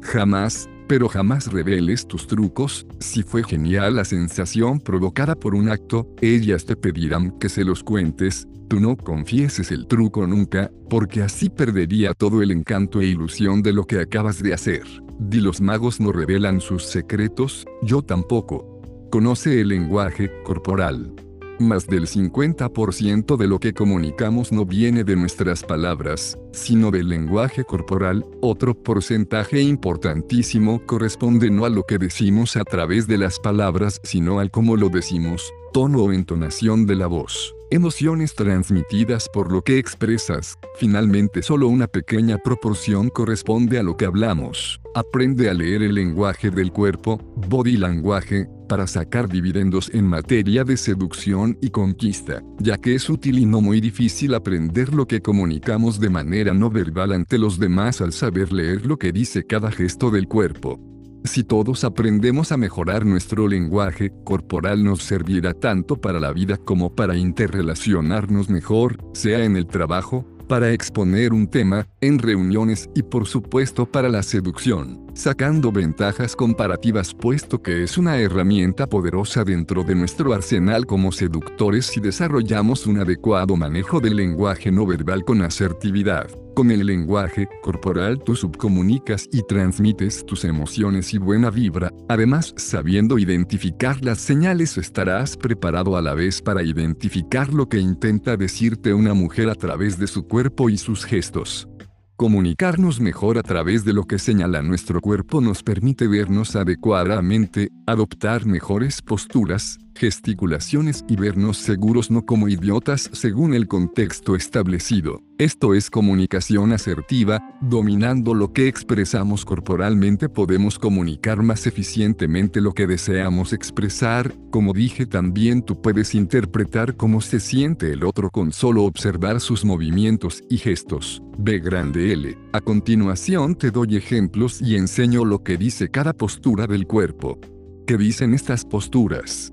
Jamás, 0.01 0.67
pero 0.87 1.07
jamás 1.07 1.53
reveles 1.53 2.07
tus 2.07 2.25
trucos, 2.25 2.87
si 2.99 3.21
fue 3.21 3.43
genial 3.43 3.97
la 3.97 4.03
sensación 4.03 4.79
provocada 4.79 5.35
por 5.35 5.53
un 5.53 5.69
acto, 5.69 6.07
ellas 6.21 6.65
te 6.65 6.75
pedirán 6.75 7.37
que 7.37 7.49
se 7.49 7.65
los 7.65 7.83
cuentes, 7.83 8.47
tú 8.73 8.79
no 8.79 8.97
confieses 8.97 9.69
el 9.69 9.85
truco 9.85 10.25
nunca, 10.25 10.71
porque 10.89 11.21
así 11.21 11.47
perdería 11.47 12.15
todo 12.15 12.41
el 12.41 12.49
encanto 12.49 13.01
e 13.01 13.05
ilusión 13.05 13.61
de 13.61 13.71
lo 13.71 13.85
que 13.85 13.99
acabas 13.99 14.41
de 14.41 14.51
hacer. 14.51 14.81
Di 15.19 15.41
los 15.41 15.61
magos 15.61 15.99
no 15.99 16.11
revelan 16.11 16.59
sus 16.59 16.83
secretos, 16.83 17.67
yo 17.83 18.01
tampoco. 18.01 18.81
Conoce 19.11 19.61
el 19.61 19.67
lenguaje 19.67 20.31
corporal. 20.43 21.13
Más 21.59 21.85
del 21.85 22.07
50% 22.07 23.37
de 23.37 23.47
lo 23.47 23.59
que 23.59 23.73
comunicamos 23.73 24.51
no 24.51 24.65
viene 24.65 25.03
de 25.03 25.17
nuestras 25.17 25.61
palabras, 25.61 26.35
sino 26.51 26.89
del 26.89 27.09
lenguaje 27.09 27.63
corporal. 27.65 28.25
Otro 28.41 28.73
porcentaje 28.73 29.61
importantísimo 29.61 30.83
corresponde 30.87 31.51
no 31.51 31.65
a 31.65 31.69
lo 31.69 31.83
que 31.83 31.99
decimos 31.99 32.57
a 32.57 32.63
través 32.63 33.05
de 33.05 33.19
las 33.19 33.37
palabras, 33.37 34.01
sino 34.03 34.39
al 34.39 34.49
cómo 34.49 34.77
lo 34.77 34.89
decimos, 34.89 35.53
tono 35.73 35.99
o 35.99 36.11
entonación 36.11 36.87
de 36.87 36.95
la 36.95 37.05
voz 37.05 37.53
emociones 37.73 38.35
transmitidas 38.35 39.27
por 39.29 39.51
lo 39.51 39.63
que 39.63 39.79
expresas. 39.79 40.59
Finalmente 40.75 41.41
solo 41.41 41.67
una 41.67 41.87
pequeña 41.87 42.37
proporción 42.37 43.09
corresponde 43.09 43.79
a 43.79 43.83
lo 43.83 43.97
que 43.97 44.05
hablamos. 44.05 44.79
Aprende 44.93 45.49
a 45.49 45.55
leer 45.55 45.81
el 45.81 45.95
lenguaje 45.95 46.51
del 46.51 46.71
cuerpo, 46.71 47.17
body 47.47 47.77
language, 47.77 48.47
para 48.69 48.85
sacar 48.85 49.27
dividendos 49.27 49.89
en 49.93 50.05
materia 50.05 50.63
de 50.63 50.77
seducción 50.77 51.57
y 51.61 51.71
conquista, 51.71 52.43
ya 52.59 52.77
que 52.77 52.93
es 52.93 53.09
útil 53.09 53.39
y 53.39 53.45
no 53.45 53.59
muy 53.59 53.81
difícil 53.81 54.35
aprender 54.35 54.93
lo 54.93 55.07
que 55.07 55.21
comunicamos 55.21 55.99
de 55.99 56.09
manera 56.09 56.53
no 56.53 56.69
verbal 56.69 57.11
ante 57.11 57.39
los 57.39 57.59
demás 57.59 58.01
al 58.01 58.13
saber 58.13 58.53
leer 58.53 58.85
lo 58.85 58.97
que 58.97 59.11
dice 59.11 59.45
cada 59.45 59.71
gesto 59.71 60.11
del 60.11 60.27
cuerpo. 60.27 60.92
Si 61.25 61.43
todos 61.43 61.85
aprendemos 61.85 62.51
a 62.51 62.57
mejorar 62.57 63.05
nuestro 63.05 63.47
lenguaje 63.47 64.11
corporal 64.25 64.83
nos 64.83 65.03
servirá 65.03 65.53
tanto 65.53 65.95
para 65.95 66.19
la 66.19 66.33
vida 66.33 66.57
como 66.57 66.93
para 66.93 67.15
interrelacionarnos 67.15 68.49
mejor, 68.49 68.97
sea 69.13 69.45
en 69.45 69.55
el 69.55 69.65
trabajo, 69.65 70.25
para 70.47 70.71
exponer 70.71 71.33
un 71.33 71.47
tema, 71.47 71.87
en 72.01 72.19
reuniones 72.19 72.89
y 72.93 73.03
por 73.03 73.25
supuesto 73.25 73.85
para 73.85 74.09
la 74.09 74.21
seducción, 74.21 75.02
sacando 75.13 75.71
ventajas 75.71 76.35
comparativas 76.35 77.13
puesto 77.13 77.61
que 77.61 77.83
es 77.83 77.97
una 77.97 78.17
herramienta 78.17 78.87
poderosa 78.87 79.43
dentro 79.43 79.83
de 79.83 79.95
nuestro 79.95 80.33
arsenal 80.33 80.85
como 80.85 81.11
seductores 81.11 81.85
si 81.85 81.99
desarrollamos 81.99 82.87
un 82.87 82.99
adecuado 82.99 83.55
manejo 83.55 83.99
del 83.99 84.15
lenguaje 84.15 84.71
no 84.71 84.85
verbal 84.85 85.23
con 85.23 85.41
asertividad. 85.41 86.29
Con 86.55 86.69
el 86.69 86.85
lenguaje 86.85 87.47
corporal 87.63 88.19
tú 88.23 88.35
subcomunicas 88.35 89.27
y 89.31 89.41
transmites 89.41 90.23
tus 90.23 90.45
emociones 90.45 91.11
y 91.13 91.17
buena 91.17 91.49
vibra, 91.49 91.91
además 92.07 92.53
sabiendo 92.57 93.17
identificar 93.17 94.03
las 94.03 94.19
señales 94.19 94.77
estarás 94.77 95.35
preparado 95.35 95.97
a 95.97 96.01
la 96.01 96.13
vez 96.13 96.43
para 96.43 96.61
identificar 96.61 97.51
lo 97.51 97.67
que 97.67 97.79
intenta 97.79 98.37
decirte 98.37 98.93
una 98.93 99.15
mujer 99.15 99.49
a 99.49 99.55
través 99.55 99.97
de 99.97 100.05
su 100.05 100.27
cuerpo 100.27 100.69
y 100.69 100.77
sus 100.77 101.05
gestos. 101.05 101.67
Comunicarnos 102.15 102.99
mejor 102.99 103.39
a 103.39 103.43
través 103.43 103.85
de 103.85 103.93
lo 103.93 104.03
que 104.03 104.19
señala 104.19 104.61
nuestro 104.61 105.01
cuerpo 105.01 105.41
nos 105.41 105.63
permite 105.63 106.07
vernos 106.07 106.55
adecuadamente, 106.55 107.69
Adoptar 107.87 108.45
mejores 108.45 109.01
posturas, 109.01 109.79
gesticulaciones 109.95 111.03
y 111.07 111.15
vernos 111.15 111.57
seguros 111.57 112.11
no 112.11 112.25
como 112.25 112.47
idiotas 112.47 113.09
según 113.13 113.53
el 113.53 113.67
contexto 113.67 114.35
establecido. 114.35 115.21
Esto 115.37 115.73
es 115.73 115.89
comunicación 115.89 116.71
asertiva, 116.73 117.41
dominando 117.59 118.33
lo 118.33 118.53
que 118.53 118.67
expresamos 118.67 119.45
corporalmente 119.45 120.29
podemos 120.29 120.77
comunicar 120.77 121.41
más 121.41 121.65
eficientemente 121.65 122.61
lo 122.61 122.73
que 122.73 122.87
deseamos 122.87 123.51
expresar, 123.51 124.33
como 124.51 124.73
dije 124.73 125.05
también 125.05 125.63
tú 125.63 125.81
puedes 125.81 126.13
interpretar 126.15 126.95
cómo 126.95 127.19
se 127.19 127.39
siente 127.39 127.91
el 127.91 128.03
otro 128.03 128.29
con 128.29 128.51
solo 128.51 128.83
observar 128.83 129.39
sus 129.41 129.65
movimientos 129.65 130.43
y 130.49 130.57
gestos. 130.57 131.23
B 131.37 131.59
grande 131.59 132.13
L. 132.13 132.37
A 132.53 132.61
continuación 132.61 133.55
te 133.55 133.71
doy 133.71 133.95
ejemplos 133.95 134.61
y 134.61 134.75
enseño 134.75 135.25
lo 135.25 135.43
que 135.43 135.57
dice 135.57 135.89
cada 135.89 136.13
postura 136.13 136.67
del 136.67 136.85
cuerpo. 136.85 137.39
¿Qué 137.87 137.97
dicen 137.97 138.33
estas 138.33 138.63
posturas? 138.63 139.51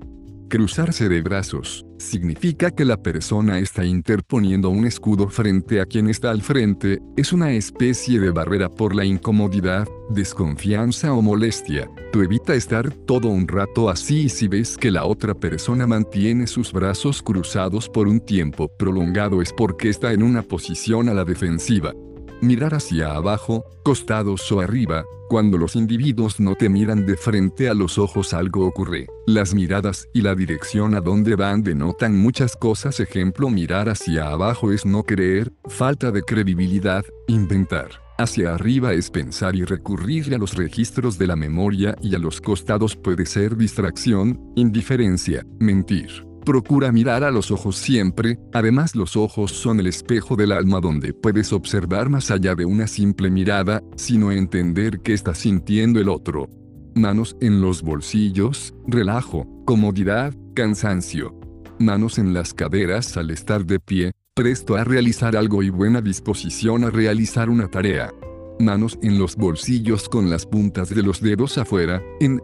Cruzarse 0.51 1.07
de 1.07 1.21
brazos 1.21 1.85
significa 1.97 2.71
que 2.71 2.83
la 2.83 2.97
persona 2.97 3.59
está 3.59 3.85
interponiendo 3.85 4.69
un 4.69 4.85
escudo 4.85 5.29
frente 5.29 5.79
a 5.79 5.85
quien 5.85 6.09
está 6.09 6.29
al 6.29 6.41
frente, 6.41 6.99
es 7.15 7.31
una 7.31 7.53
especie 7.53 8.19
de 8.19 8.31
barrera 8.31 8.67
por 8.67 8.93
la 8.93 9.05
incomodidad, 9.05 9.87
desconfianza 10.09 11.13
o 11.13 11.21
molestia. 11.21 11.89
Tú 12.11 12.21
evita 12.21 12.53
estar 12.53 12.91
todo 12.91 13.29
un 13.29 13.47
rato 13.47 13.89
así 13.89 14.23
y 14.23 14.29
si 14.29 14.49
ves 14.49 14.77
que 14.77 14.91
la 14.91 15.05
otra 15.05 15.33
persona 15.33 15.87
mantiene 15.87 16.47
sus 16.47 16.73
brazos 16.73 17.21
cruzados 17.21 17.87
por 17.87 18.09
un 18.09 18.19
tiempo 18.19 18.67
prolongado 18.77 19.41
es 19.41 19.53
porque 19.53 19.87
está 19.87 20.11
en 20.11 20.21
una 20.21 20.41
posición 20.41 21.07
a 21.07 21.13
la 21.13 21.23
defensiva 21.23 21.93
mirar 22.41 22.73
hacia 22.73 23.13
abajo, 23.13 23.65
costados 23.83 24.51
o 24.51 24.59
arriba, 24.59 25.05
cuando 25.29 25.57
los 25.57 25.75
individuos 25.75 26.39
no 26.39 26.55
te 26.55 26.67
miran 26.67 27.05
de 27.05 27.15
frente 27.15 27.69
a 27.69 27.73
los 27.73 27.97
ojos 27.97 28.33
algo 28.33 28.65
ocurre. 28.65 29.07
Las 29.25 29.53
miradas 29.53 30.09
y 30.13 30.21
la 30.21 30.35
dirección 30.35 30.93
a 30.93 30.99
donde 31.01 31.35
van 31.35 31.63
denotan 31.63 32.17
muchas 32.17 32.55
cosas. 32.55 32.99
Ejemplo, 32.99 33.49
mirar 33.49 33.87
hacia 33.87 34.29
abajo 34.29 34.71
es 34.71 34.85
no 34.85 35.03
creer, 35.03 35.53
falta 35.69 36.11
de 36.11 36.23
credibilidad, 36.23 37.05
inventar. 37.27 38.01
Hacia 38.17 38.53
arriba 38.53 38.93
es 38.93 39.09
pensar 39.09 39.55
y 39.55 39.63
recurrir 39.63 40.35
a 40.35 40.37
los 40.37 40.55
registros 40.55 41.17
de 41.17 41.27
la 41.27 41.35
memoria 41.35 41.95
y 42.01 42.13
a 42.13 42.19
los 42.19 42.41
costados 42.41 42.95
puede 42.95 43.25
ser 43.25 43.55
distracción, 43.55 44.39
indiferencia, 44.55 45.45
mentir. 45.59 46.30
Procura 46.45 46.91
mirar 46.91 47.23
a 47.23 47.29
los 47.29 47.51
ojos 47.51 47.77
siempre, 47.77 48.39
además 48.51 48.95
los 48.95 49.15
ojos 49.15 49.51
son 49.51 49.79
el 49.79 49.85
espejo 49.85 50.35
del 50.35 50.51
alma 50.51 50.79
donde 50.81 51.13
puedes 51.13 51.53
observar 51.53 52.09
más 52.09 52.31
allá 52.31 52.55
de 52.55 52.65
una 52.65 52.87
simple 52.87 53.29
mirada, 53.29 53.83
sino 53.95 54.31
entender 54.31 55.01
qué 55.01 55.13
está 55.13 55.35
sintiendo 55.35 55.99
el 55.99 56.09
otro. 56.09 56.49
Manos 56.95 57.37
en 57.41 57.61
los 57.61 57.83
bolsillos, 57.83 58.73
relajo, 58.87 59.47
comodidad, 59.65 60.33
cansancio. 60.55 61.39
Manos 61.77 62.17
en 62.17 62.33
las 62.33 62.55
caderas 62.55 63.17
al 63.17 63.29
estar 63.29 63.63
de 63.63 63.79
pie, 63.79 64.11
presto 64.33 64.75
a 64.75 64.83
realizar 64.83 65.35
algo 65.35 65.61
y 65.61 65.69
buena 65.69 66.01
disposición 66.01 66.83
a 66.85 66.89
realizar 66.89 67.51
una 67.51 67.67
tarea. 67.67 68.11
Manos 68.59 68.97
en 69.03 69.19
los 69.19 69.35
bolsillos 69.35 70.09
con 70.09 70.29
las 70.31 70.47
puntas 70.47 70.89
de 70.89 71.03
los 71.03 71.21
dedos 71.21 71.59
afuera, 71.59 72.01
en 72.19 72.41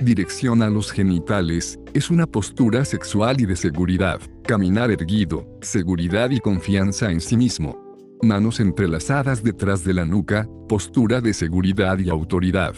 dirección 0.00 0.62
a 0.62 0.70
los 0.70 0.90
genitales, 0.90 1.78
es 1.94 2.10
una 2.10 2.26
postura 2.26 2.84
sexual 2.84 3.40
y 3.40 3.46
de 3.46 3.56
seguridad, 3.56 4.20
caminar 4.44 4.90
erguido, 4.90 5.46
seguridad 5.60 6.30
y 6.30 6.40
confianza 6.40 7.10
en 7.10 7.20
sí 7.20 7.36
mismo. 7.36 7.78
Manos 8.22 8.60
entrelazadas 8.60 9.42
detrás 9.42 9.84
de 9.84 9.94
la 9.94 10.04
nuca, 10.04 10.48
postura 10.68 11.20
de 11.20 11.32
seguridad 11.32 11.98
y 11.98 12.08
autoridad. 12.08 12.74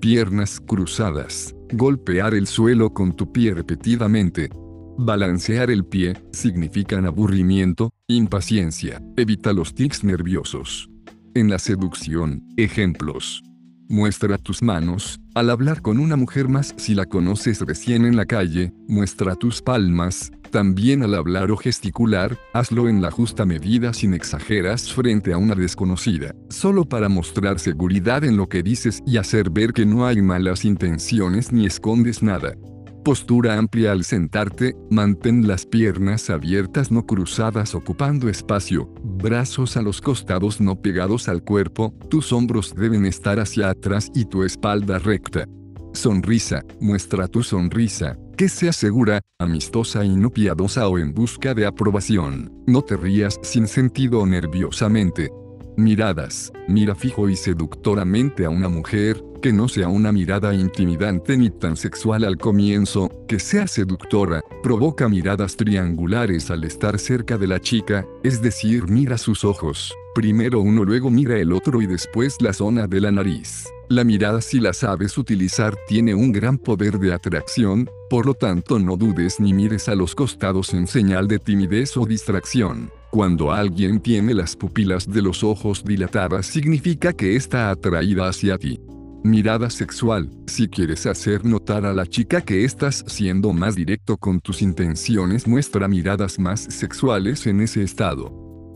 Piernas 0.00 0.60
cruzadas, 0.60 1.54
golpear 1.72 2.34
el 2.34 2.46
suelo 2.46 2.92
con 2.92 3.12
tu 3.14 3.30
pie 3.30 3.54
repetidamente. 3.54 4.50
Balancear 4.98 5.70
el 5.70 5.84
pie, 5.84 6.14
significan 6.32 7.06
aburrimiento, 7.06 7.90
impaciencia, 8.08 9.02
evita 9.16 9.52
los 9.52 9.74
tics 9.74 10.04
nerviosos. 10.04 10.90
En 11.34 11.48
la 11.48 11.58
seducción, 11.58 12.42
ejemplos. 12.56 13.42
Muestra 13.88 14.38
tus 14.38 14.62
manos, 14.62 15.19
al 15.34 15.50
hablar 15.50 15.82
con 15.82 15.98
una 15.98 16.16
mujer 16.16 16.48
más 16.48 16.74
si 16.76 16.94
la 16.94 17.06
conoces 17.06 17.60
recién 17.60 18.04
en 18.04 18.16
la 18.16 18.26
calle, 18.26 18.72
muestra 18.88 19.36
tus 19.36 19.62
palmas, 19.62 20.32
también 20.50 21.02
al 21.02 21.14
hablar 21.14 21.50
o 21.50 21.56
gesticular, 21.56 22.36
hazlo 22.52 22.88
en 22.88 23.00
la 23.00 23.10
justa 23.10 23.46
medida 23.46 23.92
sin 23.92 24.14
exageras 24.14 24.92
frente 24.92 25.32
a 25.32 25.38
una 25.38 25.54
desconocida, 25.54 26.34
solo 26.48 26.84
para 26.84 27.08
mostrar 27.08 27.58
seguridad 27.58 28.24
en 28.24 28.36
lo 28.36 28.48
que 28.48 28.62
dices 28.62 29.00
y 29.06 29.16
hacer 29.16 29.50
ver 29.50 29.72
que 29.72 29.86
no 29.86 30.06
hay 30.06 30.20
malas 30.20 30.64
intenciones 30.64 31.52
ni 31.52 31.66
escondes 31.66 32.22
nada. 32.22 32.54
Postura 33.04 33.56
amplia 33.56 33.92
al 33.92 34.04
sentarte, 34.04 34.76
mantén 34.90 35.48
las 35.48 35.64
piernas 35.64 36.28
abiertas 36.28 36.90
no 36.90 37.06
cruzadas 37.06 37.74
ocupando 37.74 38.28
espacio, 38.28 38.92
brazos 39.02 39.78
a 39.78 39.82
los 39.82 40.02
costados 40.02 40.60
no 40.60 40.76
pegados 40.76 41.26
al 41.28 41.42
cuerpo, 41.42 41.94
tus 42.10 42.30
hombros 42.30 42.74
deben 42.74 43.06
estar 43.06 43.40
hacia 43.40 43.70
atrás 43.70 44.10
y 44.14 44.26
tu 44.26 44.44
espalda 44.44 44.98
recta. 44.98 45.46
Sonrisa, 45.94 46.62
muestra 46.78 47.26
tu 47.26 47.42
sonrisa, 47.42 48.18
que 48.36 48.50
sea 48.50 48.72
segura, 48.72 49.22
amistosa 49.38 50.04
y 50.04 50.14
no 50.14 50.28
piadosa 50.28 50.86
o 50.86 50.98
en 50.98 51.14
busca 51.14 51.54
de 51.54 51.64
aprobación. 51.64 52.52
No 52.66 52.82
te 52.82 52.98
rías 52.98 53.40
sin 53.42 53.66
sentido 53.66 54.20
o 54.20 54.26
nerviosamente. 54.26 55.30
Miradas, 55.76 56.52
mira 56.68 56.94
fijo 56.94 57.30
y 57.30 57.36
seductoramente 57.36 58.44
a 58.44 58.50
una 58.50 58.68
mujer, 58.68 59.22
que 59.40 59.52
no 59.52 59.68
sea 59.68 59.88
una 59.88 60.12
mirada 60.12 60.54
intimidante 60.54 61.36
ni 61.36 61.50
tan 61.50 61.76
sexual 61.76 62.24
al 62.24 62.36
comienzo, 62.36 63.10
que 63.26 63.40
sea 63.40 63.66
seductora, 63.66 64.42
provoca 64.62 65.08
miradas 65.08 65.56
triangulares 65.56 66.50
al 66.50 66.64
estar 66.64 66.98
cerca 66.98 67.38
de 67.38 67.46
la 67.46 67.60
chica, 67.60 68.06
es 68.22 68.42
decir, 68.42 68.88
mira 68.88 69.18
sus 69.18 69.44
ojos, 69.44 69.94
primero 70.14 70.60
uno 70.60 70.84
luego 70.84 71.10
mira 71.10 71.38
el 71.38 71.52
otro 71.52 71.80
y 71.82 71.86
después 71.86 72.40
la 72.40 72.52
zona 72.52 72.86
de 72.86 73.00
la 73.00 73.10
nariz. 73.10 73.66
La 73.88 74.04
mirada 74.04 74.40
si 74.40 74.60
la 74.60 74.72
sabes 74.72 75.18
utilizar 75.18 75.76
tiene 75.88 76.14
un 76.14 76.30
gran 76.30 76.58
poder 76.58 77.00
de 77.00 77.12
atracción, 77.12 77.90
por 78.08 78.24
lo 78.24 78.34
tanto 78.34 78.78
no 78.78 78.96
dudes 78.96 79.40
ni 79.40 79.52
mires 79.52 79.88
a 79.88 79.96
los 79.96 80.14
costados 80.14 80.72
en 80.74 80.86
señal 80.86 81.26
de 81.26 81.40
timidez 81.40 81.96
o 81.96 82.06
distracción. 82.06 82.92
Cuando 83.10 83.50
alguien 83.50 83.98
tiene 83.98 84.34
las 84.34 84.54
pupilas 84.54 85.10
de 85.10 85.22
los 85.22 85.42
ojos 85.42 85.82
dilatadas 85.84 86.46
significa 86.46 87.12
que 87.12 87.34
está 87.34 87.70
atraída 87.70 88.28
hacia 88.28 88.56
ti. 88.56 88.80
Mirada 89.22 89.68
sexual. 89.68 90.30
Si 90.46 90.66
quieres 90.66 91.04
hacer 91.04 91.44
notar 91.44 91.84
a 91.84 91.92
la 91.92 92.06
chica 92.06 92.40
que 92.40 92.64
estás 92.64 93.04
siendo 93.06 93.52
más 93.52 93.76
directo 93.76 94.16
con 94.16 94.40
tus 94.40 94.62
intenciones, 94.62 95.46
muestra 95.46 95.88
miradas 95.88 96.38
más 96.38 96.60
sexuales 96.60 97.46
en 97.46 97.60
ese 97.60 97.82
estado. 97.82 98.30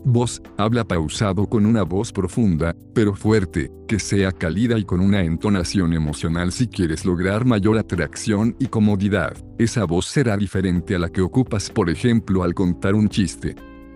Voz, 0.05 0.43
habla 0.55 0.83
pausado 0.83 1.47
con 1.49 1.65
una 1.65 1.81
voz 1.81 2.11
profunda, 2.11 2.75
pero 2.93 3.15
fuerte, 3.15 3.71
que 3.87 3.97
sea 3.97 4.31
cálida 4.31 4.77
y 4.77 4.83
con 4.85 4.99
una 4.99 5.23
entonación 5.23 5.93
emocional 5.93 6.51
si 6.51 6.67
quieres 6.67 7.05
lograr 7.05 7.43
mayor 7.43 7.79
atracción 7.79 8.55
y 8.59 8.67
comodidad. 8.67 9.35
Esa 9.57 9.85
voz 9.85 10.05
será 10.05 10.37
diferente 10.37 10.93
a 10.95 10.99
la 10.99 11.09
que 11.09 11.21
ocupas 11.21 11.71
por 11.71 11.89
ejemplo 11.89 12.43
al 12.43 12.53
contar 12.53 12.93
un 12.93 13.09
chiste. 13.09 13.55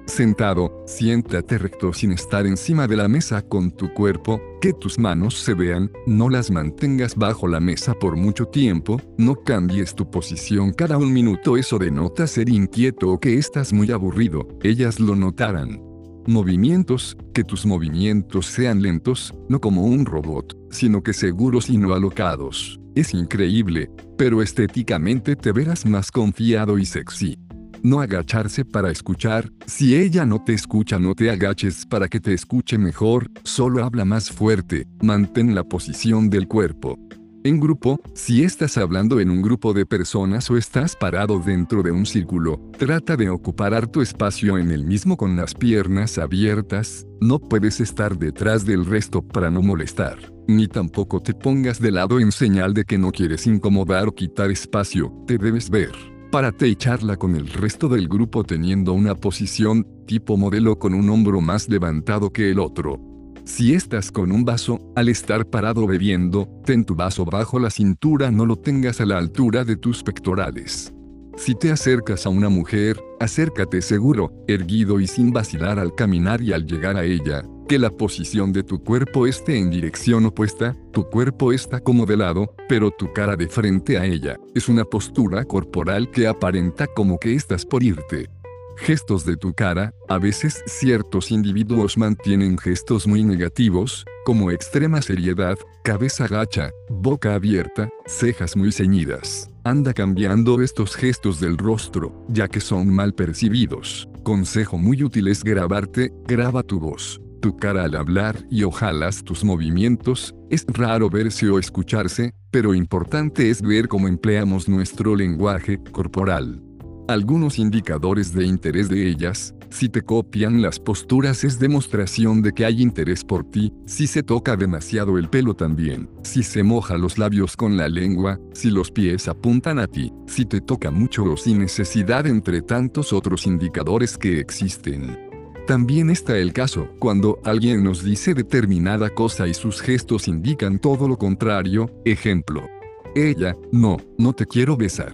Sentado, 0.09 0.83
siéntate 0.87 1.59
recto 1.59 1.93
sin 1.93 2.11
estar 2.11 2.47
encima 2.47 2.87
de 2.87 2.97
la 2.97 3.07
mesa 3.07 3.43
con 3.43 3.69
tu 3.69 3.93
cuerpo, 3.93 4.41
que 4.59 4.73
tus 4.73 4.97
manos 4.97 5.37
se 5.37 5.53
vean, 5.53 5.91
no 6.07 6.29
las 6.29 6.49
mantengas 6.49 7.15
bajo 7.15 7.47
la 7.47 7.59
mesa 7.59 7.93
por 7.93 8.17
mucho 8.17 8.47
tiempo, 8.47 8.99
no 9.17 9.35
cambies 9.35 9.93
tu 9.93 10.09
posición 10.09 10.73
cada 10.73 10.97
un 10.97 11.13
minuto, 11.13 11.57
eso 11.57 11.77
denota 11.77 12.25
ser 12.25 12.49
inquieto 12.49 13.11
o 13.11 13.19
que 13.19 13.37
estás 13.37 13.71
muy 13.71 13.91
aburrido, 13.91 14.47
ellas 14.63 14.99
lo 14.99 15.15
notarán. 15.15 15.79
Movimientos, 16.25 17.15
que 17.33 17.43
tus 17.43 17.65
movimientos 17.65 18.47
sean 18.47 18.81
lentos, 18.81 19.33
no 19.47 19.61
como 19.61 19.83
un 19.83 20.05
robot, 20.05 20.57
sino 20.71 21.03
que 21.03 21.13
seguros 21.13 21.69
y 21.69 21.77
no 21.77 21.93
alocados. 21.93 22.79
Es 22.95 23.13
increíble, 23.13 23.91
pero 24.17 24.41
estéticamente 24.41 25.35
te 25.35 25.51
verás 25.51 25.85
más 25.85 26.11
confiado 26.11 26.79
y 26.79 26.85
sexy. 26.85 27.37
No 27.81 28.01
agacharse 28.01 28.65
para 28.65 28.91
escuchar, 28.91 29.51
si 29.65 29.95
ella 29.95 30.25
no 30.25 30.43
te 30.43 30.53
escucha 30.53 30.99
no 30.99 31.15
te 31.15 31.29
agaches 31.29 31.85
para 31.85 32.07
que 32.07 32.19
te 32.19 32.33
escuche 32.33 32.77
mejor, 32.77 33.29
solo 33.43 33.83
habla 33.83 34.05
más 34.05 34.29
fuerte, 34.29 34.87
mantén 35.01 35.55
la 35.55 35.63
posición 35.63 36.29
del 36.29 36.47
cuerpo. 36.47 36.97
En 37.45 37.61
grupo, 37.61 38.01
si 38.15 38.43
estás 38.43 38.77
hablando 38.77 39.21
en 39.21 39.29
un 39.29 39.41
grupo 39.41 39.73
de 39.73 39.85
personas 39.85 40.51
o 40.51 40.57
estás 40.57 40.97
parado 40.97 41.39
dentro 41.39 41.81
de 41.81 41.91
un 41.91 42.05
círculo, 42.05 42.59
trata 42.77 43.15
de 43.15 43.29
ocupar 43.29 43.87
tu 43.87 44.01
espacio 44.01 44.57
en 44.57 44.71
el 44.71 44.83
mismo 44.83 45.15
con 45.15 45.37
las 45.37 45.53
piernas 45.53 46.17
abiertas, 46.17 47.07
no 47.21 47.39
puedes 47.39 47.79
estar 47.79 48.17
detrás 48.17 48.65
del 48.65 48.85
resto 48.85 49.21
para 49.21 49.49
no 49.49 49.61
molestar, 49.61 50.17
ni 50.47 50.67
tampoco 50.67 51.21
te 51.21 51.33
pongas 51.33 51.79
de 51.79 51.91
lado 51.91 52.19
en 52.19 52.33
señal 52.33 52.73
de 52.73 52.83
que 52.83 52.97
no 52.97 53.11
quieres 53.11 53.47
incomodar 53.47 54.09
o 54.09 54.15
quitar 54.15 54.51
espacio, 54.51 55.13
te 55.25 55.37
debes 55.37 55.69
ver. 55.69 56.08
Párate 56.31 56.67
y 56.67 56.75
charla 56.75 57.17
con 57.17 57.35
el 57.35 57.47
resto 57.47 57.87
del 57.87 58.07
grupo 58.07 58.43
teniendo 58.43 58.93
una 58.93 59.15
posición 59.15 59.87
tipo 60.05 60.37
modelo 60.37 60.77
con 60.77 60.93
un 60.93 61.09
hombro 61.09 61.41
más 61.41 61.67
levantado 61.67 62.31
que 62.31 62.51
el 62.51 62.59
otro. 62.59 63.01
Si 63.45 63.73
estás 63.73 64.11
con 64.11 64.31
un 64.31 64.45
vaso, 64.45 64.79
al 64.95 65.09
estar 65.09 65.47
parado 65.47 65.87
bebiendo, 65.87 66.47
ten 66.65 66.85
tu 66.85 66.93
vaso 66.93 67.25
bajo 67.25 67.57
la 67.57 67.71
cintura, 67.71 68.29
no 68.29 68.45
lo 68.45 68.57
tengas 68.57 69.01
a 69.01 69.07
la 69.07 69.17
altura 69.17 69.63
de 69.63 69.75
tus 69.75 70.03
pectorales. 70.03 70.93
Si 71.35 71.55
te 71.55 71.71
acercas 71.71 72.27
a 72.27 72.29
una 72.29 72.49
mujer, 72.49 73.01
acércate 73.19 73.81
seguro, 73.81 74.31
erguido 74.47 74.99
y 74.99 75.07
sin 75.07 75.31
vacilar 75.31 75.79
al 75.79 75.95
caminar 75.95 76.43
y 76.43 76.53
al 76.53 76.63
llegar 76.67 76.95
a 76.95 77.05
ella, 77.05 77.43
que 77.69 77.77
la 77.77 77.91
posición 77.91 78.51
de 78.51 78.63
tu 78.63 78.83
cuerpo 78.83 79.27
esté 79.27 79.59
en 79.59 79.69
dirección 79.69 80.25
opuesta, 80.25 80.75
tu 80.91 81.07
cuerpo 81.07 81.53
está 81.53 81.79
como 81.79 82.07
de 82.07 82.17
lado, 82.17 82.55
pero 82.67 82.89
tu 82.89 83.13
cara 83.13 83.35
de 83.35 83.47
frente 83.47 83.99
a 83.99 84.05
ella, 84.05 84.37
es 84.55 84.69
una 84.69 84.83
postura 84.83 85.45
corporal 85.45 86.09
que 86.09 86.25
aparenta 86.25 86.87
como 86.87 87.19
que 87.19 87.35
estás 87.35 87.67
por 87.67 87.83
irte. 87.83 88.27
Gestos 88.75 89.23
de 89.23 89.37
tu 89.37 89.53
cara, 89.53 89.93
a 90.07 90.17
veces 90.17 90.63
ciertos 90.65 91.29
individuos 91.29 91.95
mantienen 91.95 92.57
gestos 92.57 93.05
muy 93.05 93.23
negativos, 93.23 94.03
como 94.25 94.49
extrema 94.49 95.03
seriedad, 95.03 95.55
cabeza 95.83 96.27
gacha, 96.27 96.71
boca 96.89 97.35
abierta, 97.35 97.87
cejas 98.07 98.55
muy 98.55 98.71
ceñidas. 98.71 99.51
Anda 99.63 99.93
cambiando 99.93 100.59
estos 100.63 100.95
gestos 100.95 101.39
del 101.39 101.55
rostro, 101.55 102.25
ya 102.29 102.47
que 102.47 102.61
son 102.61 102.89
mal 102.89 103.13
percibidos. 103.13 104.09
Consejo 104.23 104.79
muy 104.79 105.03
útil 105.03 105.27
es 105.27 105.43
grabarte, 105.43 106.11
graba 106.25 106.63
tu 106.63 106.79
voz, 106.79 107.21
tu 107.39 107.57
cara 107.57 107.83
al 107.83 107.95
hablar 107.95 108.45
y 108.49 108.63
ojalá 108.63 109.09
tus 109.23 109.43
movimientos, 109.43 110.35
es 110.49 110.65
raro 110.67 111.09
verse 111.09 111.49
o 111.49 111.57
escucharse, 111.57 112.33
pero 112.51 112.73
importante 112.73 113.49
es 113.49 113.61
ver 113.61 113.87
cómo 113.87 114.07
empleamos 114.07 114.67
nuestro 114.67 115.15
lenguaje 115.15 115.81
corporal. 115.91 116.61
Algunos 117.07 117.57
indicadores 117.57 118.33
de 118.33 118.45
interés 118.45 118.87
de 118.87 119.07
ellas, 119.09 119.55
si 119.71 119.89
te 119.89 120.01
copian 120.03 120.61
las 120.61 120.79
posturas 120.79 121.43
es 121.43 121.59
demostración 121.59 122.41
de 122.41 122.53
que 122.53 122.65
hay 122.65 122.81
interés 122.81 123.23
por 123.23 123.49
ti, 123.49 123.73
si 123.85 124.05
se 124.05 124.21
toca 124.21 124.55
demasiado 124.55 125.17
el 125.17 125.29
pelo 125.29 125.55
también, 125.55 126.09
si 126.23 126.43
se 126.43 126.61
moja 126.61 126.97
los 126.97 127.17
labios 127.17 127.55
con 127.55 127.77
la 127.77 127.89
lengua, 127.89 128.39
si 128.53 128.69
los 128.69 128.91
pies 128.91 129.27
apuntan 129.27 129.79
a 129.79 129.87
ti, 129.87 130.11
si 130.27 130.45
te 130.45 130.61
toca 130.61 130.91
mucho 130.91 131.23
o 131.23 131.37
sin 131.37 131.59
necesidad 131.59 132.27
entre 132.27 132.61
tantos 132.61 133.11
otros 133.11 133.47
indicadores 133.47 134.17
que 134.17 134.39
existen. 134.39 135.28
También 135.69 136.09
está 136.09 136.35
el 136.35 136.51
caso 136.51 136.89
cuando 136.97 137.37
alguien 137.43 137.83
nos 137.83 138.03
dice 138.03 138.33
determinada 138.33 139.11
cosa 139.11 139.47
y 139.47 139.53
sus 139.53 139.81
gestos 139.81 140.27
indican 140.27 140.79
todo 140.79 141.07
lo 141.07 141.15
contrario, 141.15 141.91
ejemplo. 142.05 142.67
Ella, 143.13 143.55
no, 143.71 143.97
no 144.17 144.33
te 144.33 144.47
quiero 144.47 144.75
besar. 144.75 145.11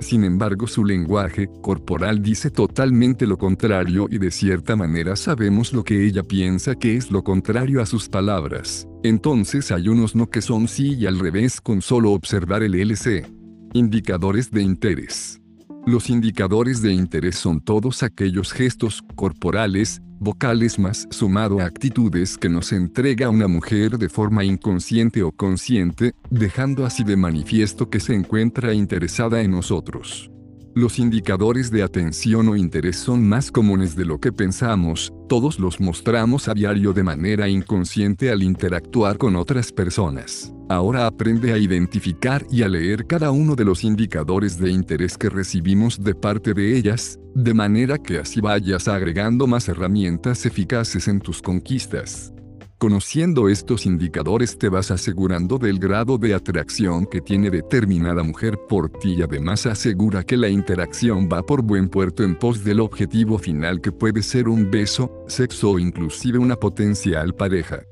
Sin 0.00 0.24
embargo, 0.24 0.66
su 0.66 0.84
lenguaje 0.84 1.48
corporal 1.62 2.20
dice 2.22 2.50
totalmente 2.50 3.24
lo 3.24 3.38
contrario 3.38 4.08
y 4.10 4.18
de 4.18 4.32
cierta 4.32 4.74
manera 4.74 5.14
sabemos 5.14 5.72
lo 5.72 5.84
que 5.84 6.04
ella 6.04 6.24
piensa 6.24 6.74
que 6.74 6.96
es 6.96 7.12
lo 7.12 7.22
contrario 7.22 7.80
a 7.80 7.86
sus 7.86 8.08
palabras. 8.08 8.88
Entonces 9.04 9.70
hay 9.70 9.86
unos 9.88 10.16
no 10.16 10.28
que 10.28 10.42
son 10.42 10.66
sí 10.66 10.96
y 10.98 11.06
al 11.06 11.20
revés 11.20 11.60
con 11.60 11.80
solo 11.80 12.10
observar 12.10 12.64
el 12.64 12.74
LC. 12.74 13.30
Indicadores 13.74 14.50
de 14.50 14.60
interés. 14.60 15.40
Los 15.86 16.08
indicadores 16.08 16.80
de 16.80 16.94
interés 16.94 17.36
son 17.36 17.60
todos 17.60 18.02
aquellos 18.02 18.52
gestos 18.52 19.02
corporales, 19.16 20.00
vocales 20.18 20.78
más 20.78 21.06
sumado 21.10 21.60
a 21.60 21.66
actitudes 21.66 22.38
que 22.38 22.48
nos 22.48 22.72
entrega 22.72 23.28
una 23.28 23.48
mujer 23.48 23.98
de 23.98 24.08
forma 24.08 24.44
inconsciente 24.44 25.22
o 25.22 25.30
consciente, 25.30 26.14
dejando 26.30 26.86
así 26.86 27.04
de 27.04 27.16
manifiesto 27.16 27.90
que 27.90 28.00
se 28.00 28.14
encuentra 28.14 28.72
interesada 28.72 29.42
en 29.42 29.50
nosotros. 29.50 30.30
Los 30.76 30.98
indicadores 30.98 31.70
de 31.70 31.84
atención 31.84 32.48
o 32.48 32.56
interés 32.56 32.96
son 32.96 33.28
más 33.28 33.52
comunes 33.52 33.94
de 33.94 34.04
lo 34.04 34.18
que 34.18 34.32
pensamos, 34.32 35.12
todos 35.28 35.60
los 35.60 35.78
mostramos 35.80 36.48
a 36.48 36.54
diario 36.54 36.92
de 36.92 37.04
manera 37.04 37.48
inconsciente 37.48 38.28
al 38.28 38.42
interactuar 38.42 39.16
con 39.16 39.36
otras 39.36 39.70
personas. 39.70 40.52
Ahora 40.68 41.06
aprende 41.06 41.52
a 41.52 41.58
identificar 41.58 42.44
y 42.50 42.62
a 42.62 42.68
leer 42.68 43.06
cada 43.06 43.30
uno 43.30 43.54
de 43.54 43.64
los 43.64 43.84
indicadores 43.84 44.58
de 44.58 44.72
interés 44.72 45.16
que 45.16 45.30
recibimos 45.30 46.02
de 46.02 46.16
parte 46.16 46.54
de 46.54 46.76
ellas, 46.76 47.20
de 47.36 47.54
manera 47.54 47.96
que 47.96 48.18
así 48.18 48.40
vayas 48.40 48.88
agregando 48.88 49.46
más 49.46 49.68
herramientas 49.68 50.44
eficaces 50.44 51.06
en 51.06 51.20
tus 51.20 51.40
conquistas. 51.40 52.33
Conociendo 52.78 53.48
estos 53.48 53.86
indicadores 53.86 54.58
te 54.58 54.68
vas 54.68 54.90
asegurando 54.90 55.58
del 55.58 55.78
grado 55.78 56.18
de 56.18 56.34
atracción 56.34 57.06
que 57.06 57.20
tiene 57.20 57.48
determinada 57.50 58.22
mujer 58.22 58.58
por 58.68 58.90
ti 58.90 59.14
y 59.14 59.22
además 59.22 59.64
asegura 59.66 60.24
que 60.24 60.36
la 60.36 60.48
interacción 60.48 61.28
va 61.32 61.42
por 61.42 61.62
buen 61.62 61.88
puerto 61.88 62.24
en 62.24 62.34
pos 62.36 62.64
del 62.64 62.80
objetivo 62.80 63.38
final 63.38 63.80
que 63.80 63.92
puede 63.92 64.22
ser 64.22 64.48
un 64.48 64.70
beso, 64.70 65.24
sexo 65.28 65.70
o 65.70 65.78
inclusive 65.78 66.38
una 66.38 66.56
potencial 66.56 67.34
pareja. 67.34 67.84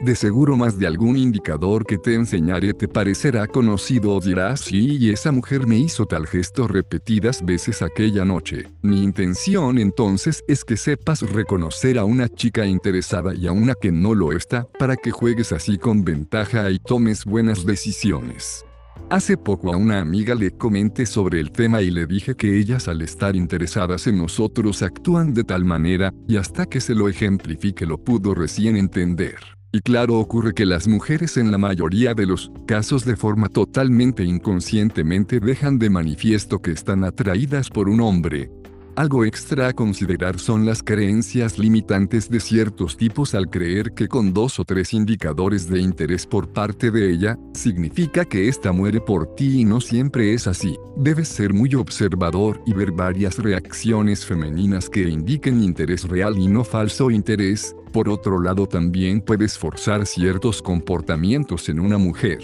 De 0.00 0.16
seguro 0.16 0.56
más 0.56 0.78
de 0.78 0.86
algún 0.86 1.18
indicador 1.18 1.84
que 1.84 1.98
te 1.98 2.14
enseñaré 2.14 2.72
te 2.72 2.88
parecerá 2.88 3.46
conocido 3.46 4.14
o 4.14 4.20
dirás 4.20 4.60
sí 4.60 4.96
y 4.96 5.10
esa 5.10 5.30
mujer 5.30 5.66
me 5.66 5.76
hizo 5.76 6.06
tal 6.06 6.26
gesto 6.26 6.66
repetidas 6.66 7.44
veces 7.44 7.82
aquella 7.82 8.24
noche. 8.24 8.66
Mi 8.80 9.02
intención 9.02 9.76
entonces 9.76 10.42
es 10.48 10.64
que 10.64 10.78
sepas 10.78 11.20
reconocer 11.30 11.98
a 11.98 12.04
una 12.04 12.30
chica 12.30 12.64
interesada 12.64 13.34
y 13.34 13.46
a 13.46 13.52
una 13.52 13.74
que 13.74 13.92
no 13.92 14.14
lo 14.14 14.32
está 14.32 14.66
para 14.78 14.96
que 14.96 15.10
juegues 15.10 15.52
así 15.52 15.76
con 15.76 16.02
ventaja 16.02 16.70
y 16.70 16.78
tomes 16.78 17.26
buenas 17.26 17.66
decisiones. 17.66 18.64
Hace 19.10 19.36
poco 19.36 19.70
a 19.70 19.76
una 19.76 20.00
amiga 20.00 20.34
le 20.34 20.52
comenté 20.52 21.04
sobre 21.04 21.40
el 21.40 21.52
tema 21.52 21.82
y 21.82 21.90
le 21.90 22.06
dije 22.06 22.36
que 22.36 22.58
ellas 22.58 22.88
al 22.88 23.02
estar 23.02 23.36
interesadas 23.36 24.06
en 24.06 24.16
nosotros 24.16 24.82
actúan 24.82 25.34
de 25.34 25.44
tal 25.44 25.64
manera, 25.64 26.14
y 26.26 26.36
hasta 26.36 26.64
que 26.64 26.80
se 26.80 26.94
lo 26.94 27.08
ejemplifique 27.08 27.84
lo 27.84 27.98
pudo 27.98 28.34
recién 28.34 28.76
entender. 28.76 29.59
Y 29.72 29.80
claro 29.80 30.18
ocurre 30.18 30.52
que 30.52 30.66
las 30.66 30.88
mujeres 30.88 31.36
en 31.36 31.52
la 31.52 31.58
mayoría 31.58 32.12
de 32.12 32.26
los 32.26 32.50
casos 32.66 33.04
de 33.04 33.16
forma 33.16 33.48
totalmente 33.48 34.24
inconscientemente 34.24 35.38
dejan 35.38 35.78
de 35.78 35.90
manifiesto 35.90 36.60
que 36.60 36.72
están 36.72 37.04
atraídas 37.04 37.70
por 37.70 37.88
un 37.88 38.00
hombre. 38.00 38.50
Algo 38.96 39.24
extra 39.24 39.68
a 39.68 39.72
considerar 39.72 40.40
son 40.40 40.66
las 40.66 40.82
creencias 40.82 41.58
limitantes 41.58 42.28
de 42.28 42.40
ciertos 42.40 42.96
tipos 42.96 43.34
al 43.36 43.48
creer 43.48 43.94
que 43.94 44.08
con 44.08 44.34
dos 44.34 44.58
o 44.58 44.64
tres 44.64 44.92
indicadores 44.92 45.68
de 45.68 45.80
interés 45.80 46.26
por 46.26 46.52
parte 46.52 46.90
de 46.90 47.10
ella, 47.10 47.38
significa 47.54 48.24
que 48.24 48.48
ésta 48.48 48.72
muere 48.72 49.00
por 49.00 49.36
ti 49.36 49.60
y 49.60 49.64
no 49.64 49.80
siempre 49.80 50.34
es 50.34 50.48
así. 50.48 50.76
Debes 50.96 51.28
ser 51.28 51.54
muy 51.54 51.74
observador 51.76 52.60
y 52.66 52.74
ver 52.74 52.90
varias 52.90 53.38
reacciones 53.38 54.26
femeninas 54.26 54.90
que 54.90 55.08
indiquen 55.08 55.62
interés 55.62 56.08
real 56.08 56.36
y 56.36 56.48
no 56.48 56.64
falso 56.64 57.12
interés, 57.12 57.76
por 57.92 58.08
otro 58.08 58.40
lado 58.40 58.66
también 58.66 59.20
puedes 59.20 59.58
forzar 59.58 60.06
ciertos 60.06 60.62
comportamientos 60.62 61.68
en 61.68 61.80
una 61.80 61.98
mujer. 61.98 62.40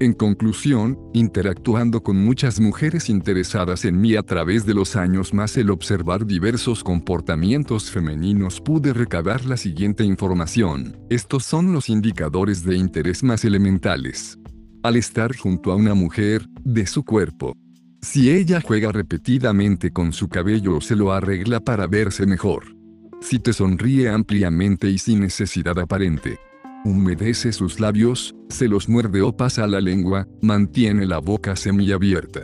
En 0.00 0.14
conclusión, 0.14 0.98
interactuando 1.12 2.02
con 2.02 2.16
muchas 2.16 2.58
mujeres 2.58 3.10
interesadas 3.10 3.84
en 3.84 4.00
mí 4.00 4.16
a 4.16 4.22
través 4.22 4.64
de 4.64 4.72
los 4.72 4.96
años 4.96 5.34
más 5.34 5.58
el 5.58 5.68
observar 5.68 6.24
diversos 6.24 6.82
comportamientos 6.82 7.90
femeninos 7.90 8.62
pude 8.62 8.94
recabar 8.94 9.44
la 9.44 9.58
siguiente 9.58 10.02
información. 10.02 10.96
Estos 11.10 11.44
son 11.44 11.74
los 11.74 11.90
indicadores 11.90 12.64
de 12.64 12.76
interés 12.76 13.22
más 13.22 13.44
elementales. 13.44 14.38
Al 14.82 14.96
estar 14.96 15.36
junto 15.36 15.70
a 15.70 15.76
una 15.76 15.92
mujer, 15.92 16.46
de 16.64 16.86
su 16.86 17.04
cuerpo. 17.04 17.54
Si 18.00 18.30
ella 18.30 18.62
juega 18.62 18.92
repetidamente 18.92 19.92
con 19.92 20.14
su 20.14 20.28
cabello 20.28 20.78
o 20.78 20.80
se 20.80 20.96
lo 20.96 21.12
arregla 21.12 21.60
para 21.60 21.86
verse 21.86 22.24
mejor 22.24 22.79
si 23.20 23.38
te 23.38 23.52
sonríe 23.52 24.08
ampliamente 24.08 24.88
y 24.90 24.98
sin 24.98 25.20
necesidad 25.20 25.78
aparente. 25.78 26.38
Humedece 26.84 27.52
sus 27.52 27.78
labios, 27.78 28.34
se 28.48 28.66
los 28.66 28.88
muerde 28.88 29.20
o 29.20 29.36
pasa 29.36 29.66
la 29.66 29.80
lengua, 29.80 30.26
mantiene 30.40 31.06
la 31.06 31.18
boca 31.18 31.54
semiabierta. 31.54 32.40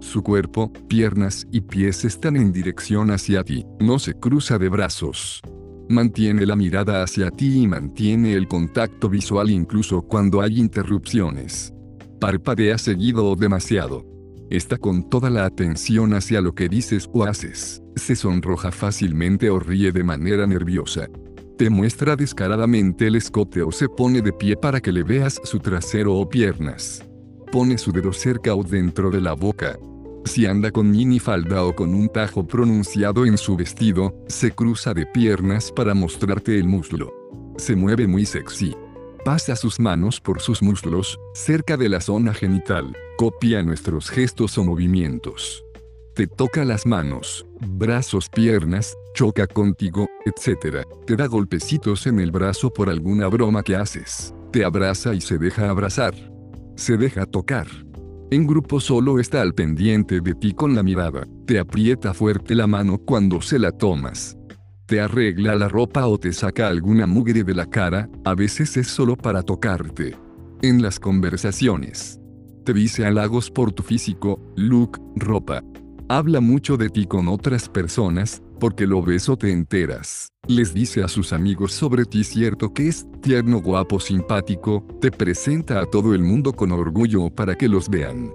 Su 0.00 0.22
cuerpo, 0.22 0.72
piernas 0.88 1.46
y 1.50 1.62
pies 1.62 2.04
están 2.04 2.36
en 2.36 2.52
dirección 2.52 3.10
hacia 3.10 3.42
ti, 3.42 3.64
no 3.80 3.98
se 3.98 4.14
cruza 4.14 4.58
de 4.58 4.68
brazos. 4.68 5.40
Mantiene 5.88 6.44
la 6.44 6.54
mirada 6.54 7.02
hacia 7.02 7.30
ti 7.30 7.62
y 7.62 7.66
mantiene 7.66 8.34
el 8.34 8.46
contacto 8.46 9.08
visual 9.08 9.48
incluso 9.48 10.02
cuando 10.02 10.42
hay 10.42 10.58
interrupciones. 10.60 11.72
Parpadea 12.20 12.76
seguido 12.76 13.26
o 13.26 13.36
demasiado. 13.36 14.04
Está 14.50 14.78
con 14.78 15.08
toda 15.08 15.30
la 15.30 15.44
atención 15.44 16.14
hacia 16.14 16.40
lo 16.40 16.54
que 16.54 16.68
dices 16.68 17.08
o 17.12 17.24
haces 17.24 17.82
se 17.98 18.16
sonroja 18.16 18.72
fácilmente 18.72 19.50
o 19.50 19.58
ríe 19.58 19.92
de 19.92 20.04
manera 20.04 20.46
nerviosa. 20.46 21.08
Te 21.58 21.68
muestra 21.70 22.16
descaradamente 22.16 23.08
el 23.08 23.16
escote 23.16 23.62
o 23.62 23.72
se 23.72 23.88
pone 23.88 24.22
de 24.22 24.32
pie 24.32 24.56
para 24.56 24.80
que 24.80 24.92
le 24.92 25.02
veas 25.02 25.40
su 25.44 25.58
trasero 25.58 26.14
o 26.14 26.28
piernas. 26.28 27.04
Pone 27.50 27.78
su 27.78 27.92
dedo 27.92 28.12
cerca 28.12 28.54
o 28.54 28.62
dentro 28.62 29.10
de 29.10 29.20
la 29.20 29.32
boca. 29.32 29.76
Si 30.24 30.46
anda 30.46 30.70
con 30.70 30.90
minifalda 30.90 31.64
o 31.64 31.74
con 31.74 31.94
un 31.94 32.08
tajo 32.08 32.46
pronunciado 32.46 33.26
en 33.26 33.38
su 33.38 33.56
vestido, 33.56 34.14
se 34.28 34.52
cruza 34.52 34.94
de 34.94 35.06
piernas 35.06 35.72
para 35.72 35.94
mostrarte 35.94 36.58
el 36.58 36.68
muslo. 36.68 37.12
Se 37.56 37.74
mueve 37.74 38.06
muy 38.06 38.24
sexy. 38.24 38.74
Pasa 39.28 39.56
sus 39.56 39.78
manos 39.78 40.22
por 40.22 40.40
sus 40.40 40.62
muslos, 40.62 41.20
cerca 41.34 41.76
de 41.76 41.90
la 41.90 42.00
zona 42.00 42.32
genital. 42.32 42.96
Copia 43.18 43.62
nuestros 43.62 44.08
gestos 44.08 44.56
o 44.56 44.64
movimientos. 44.64 45.66
Te 46.14 46.26
toca 46.26 46.64
las 46.64 46.86
manos, 46.86 47.44
brazos, 47.60 48.30
piernas, 48.30 48.96
choca 49.12 49.46
contigo, 49.46 50.06
etc. 50.24 50.86
Te 51.04 51.14
da 51.14 51.26
golpecitos 51.26 52.06
en 52.06 52.20
el 52.20 52.30
brazo 52.30 52.70
por 52.70 52.88
alguna 52.88 53.26
broma 53.26 53.62
que 53.62 53.76
haces. 53.76 54.34
Te 54.50 54.64
abraza 54.64 55.12
y 55.12 55.20
se 55.20 55.36
deja 55.36 55.68
abrazar. 55.68 56.14
Se 56.76 56.96
deja 56.96 57.26
tocar. 57.26 57.66
En 58.30 58.46
grupo 58.46 58.80
solo 58.80 59.20
está 59.20 59.42
al 59.42 59.52
pendiente 59.52 60.22
de 60.22 60.34
ti 60.36 60.54
con 60.54 60.74
la 60.74 60.82
mirada. 60.82 61.26
Te 61.44 61.58
aprieta 61.58 62.14
fuerte 62.14 62.54
la 62.54 62.66
mano 62.66 62.96
cuando 62.96 63.42
se 63.42 63.58
la 63.58 63.72
tomas. 63.72 64.37
Te 64.88 65.02
arregla 65.02 65.54
la 65.54 65.68
ropa 65.68 66.06
o 66.06 66.16
te 66.16 66.32
saca 66.32 66.66
alguna 66.66 67.06
mugre 67.06 67.44
de 67.44 67.54
la 67.54 67.66
cara, 67.66 68.08
a 68.24 68.34
veces 68.34 68.74
es 68.78 68.88
solo 68.88 69.16
para 69.16 69.42
tocarte. 69.42 70.16
En 70.62 70.80
las 70.80 70.98
conversaciones. 70.98 72.18
Te 72.64 72.72
dice 72.72 73.04
halagos 73.04 73.50
por 73.50 73.70
tu 73.70 73.82
físico, 73.82 74.40
look, 74.56 74.98
ropa. 75.14 75.62
Habla 76.08 76.40
mucho 76.40 76.78
de 76.78 76.88
ti 76.88 77.04
con 77.04 77.28
otras 77.28 77.68
personas, 77.68 78.42
porque 78.58 78.86
lo 78.86 79.02
ves 79.02 79.28
o 79.28 79.36
te 79.36 79.52
enteras. 79.52 80.32
Les 80.46 80.72
dice 80.72 81.02
a 81.02 81.08
sus 81.08 81.34
amigos 81.34 81.74
sobre 81.74 82.06
ti 82.06 82.24
cierto 82.24 82.72
que 82.72 82.88
es 82.88 83.06
tierno, 83.20 83.60
guapo, 83.60 84.00
simpático, 84.00 84.86
te 85.02 85.10
presenta 85.10 85.82
a 85.82 85.84
todo 85.84 86.14
el 86.14 86.22
mundo 86.22 86.54
con 86.54 86.72
orgullo 86.72 87.28
para 87.28 87.56
que 87.56 87.68
los 87.68 87.90
vean. 87.90 88.30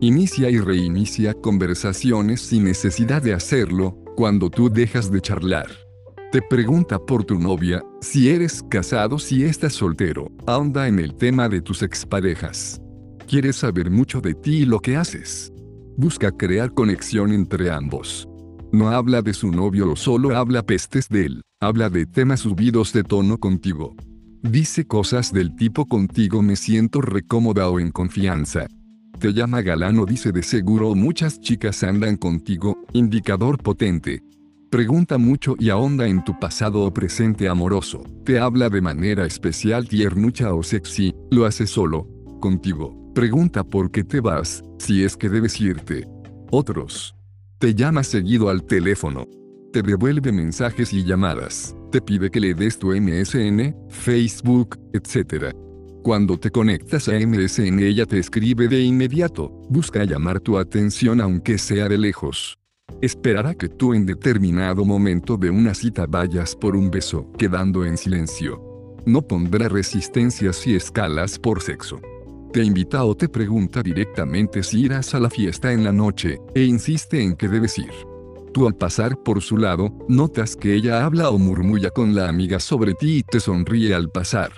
Inicia 0.00 0.48
y 0.48 0.58
reinicia 0.58 1.34
conversaciones 1.34 2.40
sin 2.40 2.64
necesidad 2.64 3.20
de 3.20 3.34
hacerlo, 3.34 3.98
cuando 4.16 4.48
tú 4.48 4.70
dejas 4.70 5.12
de 5.12 5.20
charlar. 5.20 5.87
Te 6.30 6.42
pregunta 6.42 6.98
por 6.98 7.24
tu 7.24 7.38
novia, 7.38 7.82
si 8.02 8.28
eres 8.28 8.62
casado, 8.68 9.18
si 9.18 9.44
estás 9.44 9.72
soltero, 9.72 10.30
ahonda 10.46 10.86
en 10.86 10.98
el 10.98 11.14
tema 11.14 11.48
de 11.48 11.62
tus 11.62 11.82
exparejas. 11.82 12.82
Quiere 13.26 13.54
saber 13.54 13.90
mucho 13.90 14.20
de 14.20 14.34
ti 14.34 14.58
y 14.58 14.64
lo 14.66 14.78
que 14.80 14.96
haces 14.96 15.50
busca 15.96 16.30
crear 16.30 16.74
conexión 16.74 17.32
entre 17.32 17.70
ambos. 17.70 18.28
No 18.72 18.90
habla 18.90 19.22
de 19.22 19.32
su 19.32 19.50
novio 19.50 19.90
o 19.92 19.96
solo 19.96 20.36
habla 20.36 20.62
pestes 20.62 21.08
de 21.08 21.24
él, 21.24 21.42
habla 21.60 21.88
de 21.88 22.04
temas 22.04 22.40
subidos 22.40 22.92
de 22.92 23.04
tono 23.04 23.38
contigo. 23.38 23.96
Dice 24.42 24.86
cosas 24.86 25.32
del 25.32 25.56
tipo 25.56 25.86
contigo 25.86 26.42
me 26.42 26.56
siento 26.56 27.00
recómoda 27.00 27.70
o 27.70 27.80
en 27.80 27.90
confianza. 27.90 28.66
Te 29.18 29.32
llama 29.32 29.62
galán 29.62 29.98
o 29.98 30.04
dice 30.04 30.30
de 30.30 30.42
seguro 30.42 30.94
muchas 30.94 31.40
chicas 31.40 31.82
andan 31.82 32.18
contigo, 32.18 32.76
indicador 32.92 33.56
potente. 33.56 34.22
Pregunta 34.70 35.16
mucho 35.16 35.56
y 35.58 35.70
ahonda 35.70 36.06
en 36.08 36.22
tu 36.22 36.38
pasado 36.38 36.82
o 36.82 36.92
presente 36.92 37.48
amoroso. 37.48 38.02
Te 38.26 38.38
habla 38.38 38.68
de 38.68 38.82
manera 38.82 39.24
especial 39.24 39.88
tiernucha 39.88 40.52
o 40.52 40.62
sexy, 40.62 41.14
lo 41.30 41.46
hace 41.46 41.66
solo, 41.66 42.06
contigo. 42.38 42.94
Pregunta 43.14 43.64
por 43.64 43.90
qué 43.90 44.04
te 44.04 44.20
vas, 44.20 44.62
si 44.78 45.04
es 45.04 45.16
que 45.16 45.30
debes 45.30 45.58
irte. 45.58 46.06
Otros. 46.50 47.14
Te 47.58 47.74
llama 47.74 48.04
seguido 48.04 48.50
al 48.50 48.62
teléfono. 48.62 49.26
Te 49.72 49.80
devuelve 49.80 50.32
mensajes 50.32 50.92
y 50.92 51.02
llamadas. 51.02 51.74
Te 51.90 52.02
pide 52.02 52.30
que 52.30 52.38
le 52.38 52.52
des 52.52 52.78
tu 52.78 52.88
MSN, 52.94 53.74
Facebook, 53.88 54.78
etc. 54.92 55.54
Cuando 56.02 56.38
te 56.38 56.50
conectas 56.50 57.08
a 57.08 57.12
MSN 57.18 57.80
ella 57.80 58.04
te 58.04 58.18
escribe 58.18 58.68
de 58.68 58.82
inmediato, 58.82 59.48
busca 59.70 60.04
llamar 60.04 60.40
tu 60.40 60.58
atención 60.58 61.22
aunque 61.22 61.56
sea 61.56 61.88
de 61.88 61.96
lejos. 61.96 62.58
Esperará 63.00 63.54
que 63.54 63.68
tú 63.68 63.94
en 63.94 64.06
determinado 64.06 64.84
momento 64.84 65.36
de 65.36 65.50
una 65.50 65.72
cita 65.72 66.06
vayas 66.08 66.56
por 66.56 66.74
un 66.74 66.90
beso, 66.90 67.30
quedando 67.38 67.84
en 67.84 67.96
silencio. 67.96 68.60
No 69.06 69.22
pondrá 69.22 69.68
resistencia 69.68 70.52
si 70.52 70.74
escalas 70.74 71.38
por 71.38 71.62
sexo. 71.62 72.00
Te 72.52 72.64
invita 72.64 73.04
o 73.04 73.14
te 73.14 73.28
pregunta 73.28 73.82
directamente 73.82 74.62
si 74.64 74.80
irás 74.80 75.14
a 75.14 75.20
la 75.20 75.30
fiesta 75.30 75.72
en 75.72 75.84
la 75.84 75.92
noche, 75.92 76.40
e 76.54 76.64
insiste 76.64 77.22
en 77.22 77.36
que 77.36 77.46
debes 77.46 77.78
ir. 77.78 77.92
Tú 78.52 78.66
al 78.66 78.74
pasar 78.74 79.22
por 79.22 79.42
su 79.42 79.58
lado, 79.58 79.92
notas 80.08 80.56
que 80.56 80.74
ella 80.74 81.04
habla 81.04 81.30
o 81.30 81.38
murmulla 81.38 81.90
con 81.90 82.14
la 82.14 82.28
amiga 82.28 82.58
sobre 82.58 82.94
ti 82.94 83.18
y 83.18 83.22
te 83.22 83.38
sonríe 83.38 83.94
al 83.94 84.10
pasar. 84.10 84.50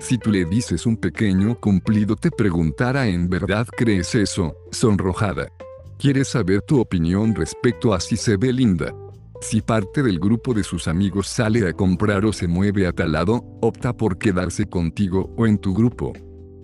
Si 0.00 0.18
tú 0.18 0.30
le 0.30 0.44
dices 0.44 0.84
un 0.84 0.96
pequeño 0.96 1.58
cumplido 1.58 2.16
te 2.16 2.30
preguntará 2.30 3.06
¿en 3.08 3.28
verdad 3.28 3.66
crees 3.74 4.14
eso? 4.14 4.54
Sonrojada. 4.70 5.50
Quiere 6.00 6.24
saber 6.24 6.62
tu 6.62 6.80
opinión 6.80 7.34
respecto 7.34 7.92
a 7.92 8.00
si 8.00 8.16
se 8.16 8.38
ve 8.38 8.54
linda. 8.54 8.94
Si 9.42 9.60
parte 9.60 10.02
del 10.02 10.18
grupo 10.18 10.54
de 10.54 10.64
sus 10.64 10.88
amigos 10.88 11.26
sale 11.26 11.68
a 11.68 11.74
comprar 11.74 12.24
o 12.24 12.32
se 12.32 12.48
mueve 12.48 12.86
a 12.86 12.92
tal 12.92 13.12
lado, 13.12 13.44
opta 13.60 13.94
por 13.94 14.16
quedarse 14.16 14.64
contigo 14.64 15.30
o 15.36 15.46
en 15.46 15.58
tu 15.58 15.74
grupo. 15.74 16.14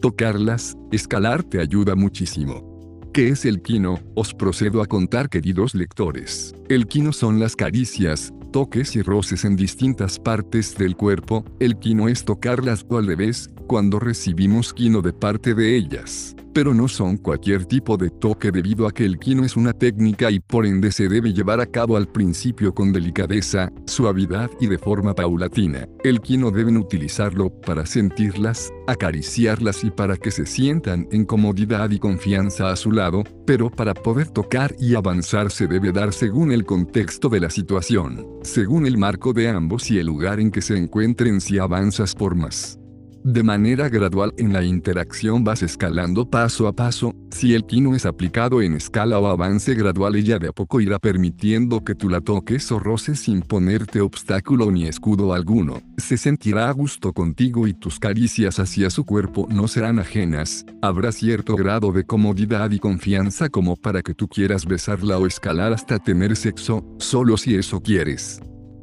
Tocarlas, 0.00 0.74
escalar 0.90 1.42
te 1.42 1.60
ayuda 1.60 1.94
muchísimo. 1.94 2.88
¿Qué 3.12 3.28
es 3.28 3.44
el 3.44 3.60
quino? 3.60 4.00
Os 4.14 4.32
procedo 4.32 4.80
a 4.80 4.86
contar 4.86 5.28
queridos 5.28 5.74
lectores. 5.74 6.54
El 6.70 6.86
quino 6.86 7.12
son 7.12 7.38
las 7.38 7.56
caricias, 7.56 8.32
toques 8.54 8.96
y 8.96 9.02
roces 9.02 9.44
en 9.44 9.54
distintas 9.54 10.18
partes 10.18 10.78
del 10.78 10.96
cuerpo, 10.96 11.44
el 11.60 11.78
quino 11.78 12.08
es 12.08 12.24
tocarlas 12.24 12.86
o 12.88 12.96
al 12.96 13.06
revés, 13.06 13.50
cuando 13.66 13.98
recibimos 13.98 14.72
quino 14.72 15.02
de 15.02 15.12
parte 15.12 15.52
de 15.52 15.76
ellas 15.76 16.34
pero 16.56 16.72
no 16.72 16.88
son 16.88 17.18
cualquier 17.18 17.66
tipo 17.66 17.98
de 17.98 18.08
toque 18.08 18.50
debido 18.50 18.86
a 18.86 18.90
que 18.90 19.04
el 19.04 19.18
quino 19.18 19.44
es 19.44 19.58
una 19.58 19.74
técnica 19.74 20.30
y 20.30 20.40
por 20.40 20.64
ende 20.64 20.90
se 20.90 21.06
debe 21.06 21.34
llevar 21.34 21.60
a 21.60 21.66
cabo 21.66 21.98
al 21.98 22.08
principio 22.08 22.74
con 22.74 22.94
delicadeza, 22.94 23.70
suavidad 23.84 24.50
y 24.58 24.66
de 24.66 24.78
forma 24.78 25.12
paulatina. 25.12 25.86
El 26.02 26.22
quino 26.22 26.50
deben 26.50 26.78
utilizarlo 26.78 27.50
para 27.50 27.84
sentirlas, 27.84 28.72
acariciarlas 28.86 29.84
y 29.84 29.90
para 29.90 30.16
que 30.16 30.30
se 30.30 30.46
sientan 30.46 31.06
en 31.12 31.26
comodidad 31.26 31.90
y 31.90 31.98
confianza 31.98 32.70
a 32.70 32.76
su 32.76 32.90
lado, 32.90 33.22
pero 33.44 33.68
para 33.68 33.92
poder 33.92 34.28
tocar 34.30 34.74
y 34.78 34.94
avanzar 34.94 35.50
se 35.50 35.66
debe 35.66 35.92
dar 35.92 36.14
según 36.14 36.52
el 36.52 36.64
contexto 36.64 37.28
de 37.28 37.40
la 37.40 37.50
situación, 37.50 38.26
según 38.40 38.86
el 38.86 38.96
marco 38.96 39.34
de 39.34 39.50
ambos 39.50 39.90
y 39.90 39.98
el 39.98 40.06
lugar 40.06 40.40
en 40.40 40.50
que 40.50 40.62
se 40.62 40.78
encuentren 40.78 41.42
si 41.42 41.58
avanzas 41.58 42.14
por 42.14 42.34
más. 42.34 42.78
De 43.26 43.42
manera 43.42 43.88
gradual 43.88 44.32
en 44.38 44.52
la 44.52 44.62
interacción 44.62 45.42
vas 45.42 45.60
escalando 45.64 46.30
paso 46.30 46.68
a 46.68 46.72
paso, 46.72 47.12
si 47.32 47.54
el 47.54 47.66
quino 47.66 47.96
es 47.96 48.06
aplicado 48.06 48.62
en 48.62 48.74
escala 48.74 49.18
o 49.18 49.26
avance 49.26 49.74
gradual 49.74 50.14
ella 50.14 50.38
de 50.38 50.46
a 50.46 50.52
poco 50.52 50.80
irá 50.80 51.00
permitiendo 51.00 51.82
que 51.82 51.96
tú 51.96 52.08
la 52.08 52.20
toques 52.20 52.70
o 52.70 52.78
roces 52.78 53.18
sin 53.18 53.42
ponerte 53.42 54.00
obstáculo 54.00 54.70
ni 54.70 54.86
escudo 54.86 55.34
alguno. 55.34 55.82
Se 55.98 56.16
sentirá 56.16 56.68
a 56.68 56.72
gusto 56.72 57.12
contigo 57.12 57.66
y 57.66 57.74
tus 57.74 57.98
caricias 57.98 58.60
hacia 58.60 58.90
su 58.90 59.04
cuerpo 59.04 59.48
no 59.50 59.66
serán 59.66 59.98
ajenas, 59.98 60.64
habrá 60.80 61.10
cierto 61.10 61.56
grado 61.56 61.90
de 61.90 62.04
comodidad 62.04 62.70
y 62.70 62.78
confianza 62.78 63.48
como 63.48 63.74
para 63.74 64.02
que 64.02 64.14
tú 64.14 64.28
quieras 64.28 64.66
besarla 64.66 65.18
o 65.18 65.26
escalar 65.26 65.72
hasta 65.72 65.98
tener 65.98 66.36
sexo, 66.36 66.86
solo 67.00 67.36
si 67.36 67.56
eso 67.56 67.80
quieres. 67.80 68.38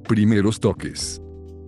Primeros 0.06 0.60
toques 0.60 1.23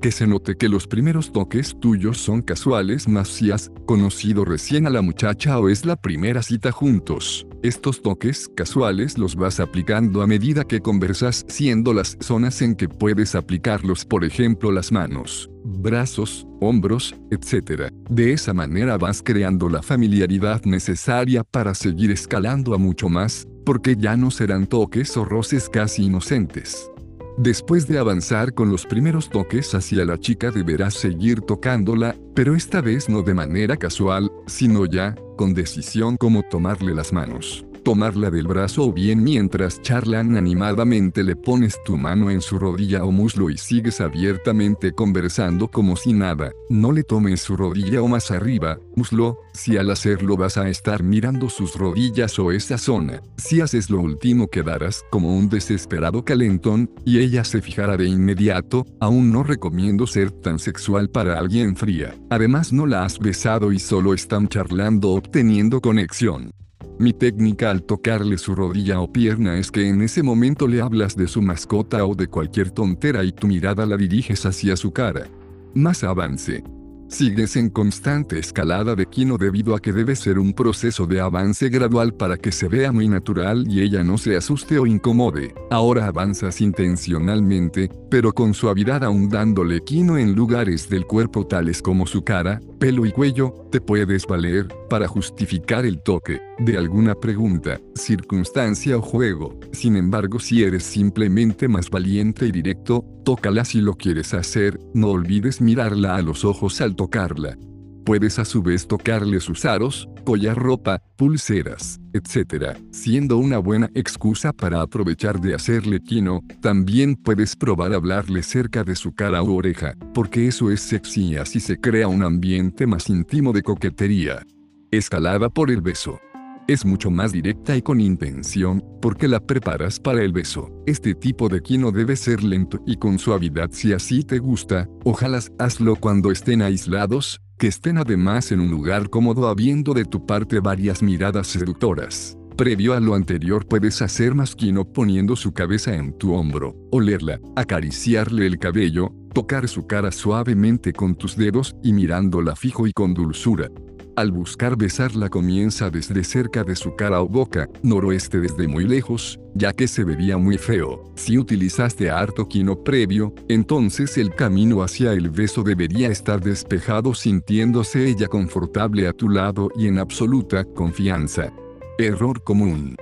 que 0.05 0.11
se 0.11 0.27
note 0.27 0.55
que 0.55 0.69
los 0.69 0.85
primeros 0.85 1.31
toques 1.31 1.75
tuyos 1.79 2.19
son 2.19 2.43
casuales 2.43 3.07
más 3.07 3.27
si 3.27 3.49
has 3.49 3.71
conocido 3.87 4.45
recién 4.45 4.85
a 4.85 4.91
la 4.91 5.01
muchacha 5.01 5.57
o 5.57 5.67
es 5.67 5.83
la 5.83 5.95
primera 5.95 6.43
cita 6.43 6.71
juntos. 6.71 7.47
Estos 7.63 8.03
toques 8.03 8.47
casuales 8.55 9.17
los 9.17 9.35
vas 9.35 9.59
aplicando 9.59 10.21
a 10.21 10.27
medida 10.27 10.63
que 10.63 10.79
conversas 10.79 11.43
siendo 11.47 11.91
las 11.91 12.17
zonas 12.19 12.61
en 12.61 12.75
que 12.75 12.87
puedes 12.87 13.33
aplicarlos 13.33 14.05
por 14.05 14.23
ejemplo 14.23 14.71
las 14.71 14.91
manos, 14.91 15.49
brazos, 15.63 16.45
hombros, 16.61 17.15
etc. 17.31 17.91
De 18.07 18.31
esa 18.31 18.53
manera 18.53 18.99
vas 18.99 19.23
creando 19.23 19.69
la 19.69 19.81
familiaridad 19.81 20.61
necesaria 20.65 21.43
para 21.43 21.73
seguir 21.73 22.11
escalando 22.11 22.75
a 22.75 22.77
mucho 22.77 23.09
más, 23.09 23.47
porque 23.65 23.95
ya 23.97 24.15
no 24.15 24.29
serán 24.29 24.67
toques 24.67 25.17
o 25.17 25.25
roces 25.25 25.67
casi 25.67 26.03
inocentes. 26.03 26.91
Después 27.37 27.85
de 27.87 27.99
avanzar 27.99 28.53
con 28.53 28.71
los 28.71 28.85
primeros 28.85 29.29
toques 29.29 29.75
hacia 29.75 30.05
la 30.05 30.17
chica 30.17 30.51
deberás 30.51 30.93
seguir 30.93 31.41
tocándola, 31.41 32.15
pero 32.33 32.55
esta 32.55 32.79
vez 32.79 33.09
no 33.09 33.23
de 33.23 33.33
manera 33.33 33.75
casual, 33.75 34.31
sino 34.47 34.85
ya, 34.85 35.15
con 35.35 35.53
decisión 35.53 36.15
como 36.15 36.43
tomarle 36.43 36.95
las 36.95 37.11
manos 37.11 37.64
tomarla 37.85 38.31
del 38.31 38.47
brazo 38.47 38.85
o 38.85 38.91
bien 38.91 39.23
mientras 39.23 39.79
charlan 39.83 40.35
animadamente 40.35 41.23
le 41.23 41.35
pones 41.35 41.77
tu 41.85 41.97
mano 41.97 42.31
en 42.31 42.41
su 42.41 42.57
rodilla 42.57 43.05
o 43.05 43.11
muslo 43.11 43.51
y 43.51 43.57
sigues 43.57 44.01
abiertamente 44.01 44.91
conversando 44.91 45.67
como 45.69 45.95
si 45.95 46.11
nada. 46.11 46.51
No 46.67 46.91
le 46.91 47.03
tomes 47.03 47.41
su 47.41 47.55
rodilla 47.55 48.01
o 48.01 48.07
más 48.07 48.31
arriba, 48.31 48.79
muslo, 48.95 49.37
si 49.53 49.77
al 49.77 49.91
hacerlo 49.91 50.35
vas 50.35 50.57
a 50.57 50.67
estar 50.67 51.03
mirando 51.03 51.47
sus 51.47 51.75
rodillas 51.75 52.39
o 52.39 52.51
esa 52.51 52.79
zona. 52.79 53.21
Si 53.37 53.61
haces 53.61 53.91
lo 53.91 53.99
último 53.99 54.47
quedarás 54.47 55.03
como 55.11 55.37
un 55.37 55.47
desesperado 55.47 56.25
calentón, 56.25 56.89
y 57.05 57.19
ella 57.19 57.43
se 57.43 57.61
fijará 57.61 57.97
de 57.97 58.07
inmediato, 58.07 58.87
aún 58.99 59.31
no 59.31 59.43
recomiendo 59.43 60.07
ser 60.07 60.31
tan 60.31 60.57
sexual 60.57 61.09
para 61.11 61.37
alguien 61.37 61.75
fría. 61.75 62.15
Además 62.31 62.73
no 62.73 62.87
la 62.87 63.05
has 63.05 63.19
besado 63.19 63.71
y 63.71 63.77
solo 63.77 64.15
están 64.15 64.47
charlando 64.47 65.11
obteniendo 65.11 65.81
conexión. 65.81 66.49
Mi 66.97 67.11
técnica 67.11 67.71
al 67.71 67.83
tocarle 67.83 68.37
su 68.37 68.55
rodilla 68.55 69.01
o 69.01 69.11
pierna 69.11 69.57
es 69.57 69.69
que 69.69 69.89
en 69.89 70.01
ese 70.01 70.23
momento 70.23 70.65
le 70.65 70.81
hablas 70.81 71.17
de 71.17 71.27
su 71.27 71.41
mascota 71.41 72.05
o 72.05 72.15
de 72.15 72.27
cualquier 72.27 72.71
tontera 72.71 73.23
y 73.25 73.33
tu 73.33 73.47
mirada 73.47 73.85
la 73.85 73.97
diriges 73.97 74.45
hacia 74.45 74.77
su 74.77 74.93
cara. 74.93 75.27
Más 75.73 76.05
avance. 76.05 76.63
Sigues 77.07 77.55
en 77.55 77.69
constante 77.69 78.39
escalada 78.39 78.95
de 78.95 79.05
Kino 79.05 79.37
debido 79.37 79.75
a 79.75 79.79
que 79.79 79.93
debe 79.93 80.15
ser 80.15 80.39
un 80.39 80.53
proceso 80.53 81.05
de 81.05 81.21
avance 81.21 81.69
gradual 81.69 82.15
para 82.15 82.35
que 82.35 82.51
se 82.51 82.67
vea 82.67 82.91
muy 82.91 83.07
natural 83.07 83.65
y 83.69 83.81
ella 83.81 84.03
no 84.03 84.17
se 84.17 84.35
asuste 84.35 84.79
o 84.79 84.87
incomode. 84.87 85.53
Ahora 85.69 86.07
avanzas 86.07 86.61
intencionalmente, 86.61 87.91
pero 88.09 88.33
con 88.33 88.55
suavidad 88.55 89.03
aún 89.03 89.29
dándole 89.29 89.81
Kino 89.81 90.17
en 90.17 90.33
lugares 90.33 90.89
del 90.89 91.05
cuerpo 91.05 91.45
tales 91.45 91.81
como 91.81 92.07
su 92.07 92.23
cara, 92.23 92.59
pelo 92.79 93.05
y 93.05 93.11
cuello, 93.11 93.53
te 93.71 93.79
puedes 93.79 94.25
valer, 94.25 94.67
para 94.89 95.07
justificar 95.07 95.85
el 95.85 96.01
toque, 96.01 96.41
de 96.59 96.77
alguna 96.77 97.15
pregunta, 97.15 97.79
circunstancia 97.95 98.97
o 98.97 99.01
juego. 99.01 99.59
Sin 99.71 99.95
embargo 99.95 100.39
si 100.39 100.63
eres 100.63 100.83
simplemente 100.83 101.67
más 101.67 101.89
valiente 101.89 102.47
y 102.47 102.51
directo, 102.51 103.05
tócala 103.23 103.65
si 103.65 103.81
lo 103.81 103.95
quieres 103.95 104.33
hacer, 104.33 104.79
no 104.93 105.09
olvides 105.09 105.61
mirarla 105.61 106.15
a 106.15 106.21
los 106.21 106.45
ojos 106.45 106.79
al 106.81 106.95
tocarla. 106.95 107.57
Puedes 108.05 108.37
a 108.37 108.45
su 108.45 108.61
vez 108.61 108.87
tocarle 108.87 109.39
sus 109.39 109.65
aros, 109.65 110.07
collar 110.25 110.55
ropa, 110.55 111.01
pulseras, 111.17 111.99
etc. 112.13 112.77
Siendo 112.91 113.37
una 113.37 113.57
buena 113.57 113.89
excusa 113.95 114.53
para 114.53 114.81
aprovechar 114.81 115.41
de 115.41 115.55
hacerle 115.55 115.99
quino, 116.01 116.41
también 116.61 117.15
puedes 117.15 117.55
probar 117.55 117.93
hablarle 117.93 118.43
cerca 118.43 118.83
de 118.83 118.95
su 118.95 119.13
cara 119.13 119.41
u 119.41 119.55
oreja, 119.55 119.95
porque 120.13 120.47
eso 120.47 120.69
es 120.69 120.81
sexy 120.81 121.31
y 121.31 121.35
así 121.37 121.59
se 121.59 121.79
crea 121.79 122.07
un 122.07 122.23
ambiente 122.23 122.85
más 122.85 123.09
íntimo 123.09 123.53
de 123.53 123.63
coquetería. 123.63 124.45
Escalada 124.91 125.49
por 125.49 125.71
el 125.71 125.81
beso 125.81 126.19
es 126.67 126.85
mucho 126.85 127.11
más 127.11 127.31
directa 127.31 127.75
y 127.75 127.81
con 127.81 128.01
intención, 128.01 128.83
porque 129.01 129.27
la 129.27 129.39
preparas 129.39 129.99
para 129.99 130.21
el 130.21 130.33
beso. 130.33 130.71
Este 130.85 131.13
tipo 131.13 131.49
de 131.49 131.61
quino 131.61 131.91
debe 131.91 132.15
ser 132.15 132.43
lento 132.43 132.81
y 132.85 132.97
con 132.97 133.19
suavidad 133.19 133.69
si 133.71 133.93
así 133.93 134.23
te 134.23 134.39
gusta, 134.39 134.87
ojalá 135.03 135.39
hazlo 135.59 135.95
cuando 135.95 136.31
estén 136.31 136.61
aislados, 136.61 137.41
que 137.57 137.67
estén 137.67 137.97
además 137.97 138.51
en 138.51 138.61
un 138.61 138.71
lugar 138.71 139.09
cómodo 139.09 139.47
habiendo 139.47 139.93
de 139.93 140.05
tu 140.05 140.25
parte 140.25 140.59
varias 140.59 141.01
miradas 141.03 141.47
seductoras. 141.47 142.37
Previo 142.57 142.93
a 142.93 143.01
lo 143.01 143.15
anterior 143.15 143.67
puedes 143.67 144.01
hacer 144.01 144.33
más 144.33 144.55
quino 144.55 144.85
poniendo 144.85 145.35
su 145.35 145.53
cabeza 145.53 145.93
en 145.93 146.17
tu 146.17 146.33
hombro, 146.33 146.75
olerla, 146.91 147.39
acariciarle 147.55 148.47
el 148.47 148.57
cabello, 148.59 149.13
tocar 149.33 149.67
su 149.67 149.85
cara 149.87 150.11
suavemente 150.11 150.93
con 150.93 151.15
tus 151.15 151.35
dedos 151.35 151.75
y 151.83 151.91
mirándola 151.91 152.55
fijo 152.55 152.87
y 152.87 152.93
con 152.93 153.13
dulzura. 153.13 153.69
Al 154.15 154.31
buscar 154.31 154.77
besarla 154.77 155.29
comienza 155.29 155.89
desde 155.89 156.23
cerca 156.23 156.63
de 156.63 156.77
su 156.77 156.95
cara 156.95 157.21
o 157.21 157.27
boca, 157.27 157.69
noroeste 157.83 158.39
desde 158.39 158.65
muy 158.65 158.85
lejos, 158.85 159.37
ya 159.53 159.73
que 159.73 159.89
se 159.89 160.05
vería 160.05 160.37
muy 160.37 160.57
feo. 160.57 161.11
Si 161.15 161.37
utilizaste 161.37 162.09
harto 162.09 162.47
quino 162.47 162.81
previo, 162.81 163.33
entonces 163.49 164.17
el 164.17 164.33
camino 164.33 164.83
hacia 164.83 165.11
el 165.11 165.29
beso 165.29 165.63
debería 165.63 166.07
estar 166.07 166.41
despejado 166.41 167.13
sintiéndose 167.13 168.07
ella 168.07 168.27
confortable 168.27 169.05
a 169.05 169.11
tu 169.11 169.27
lado 169.27 169.69
y 169.75 169.87
en 169.87 169.99
absoluta 169.99 170.63
confianza. 170.63 171.51
Error 171.97 172.41
común. 172.41 172.95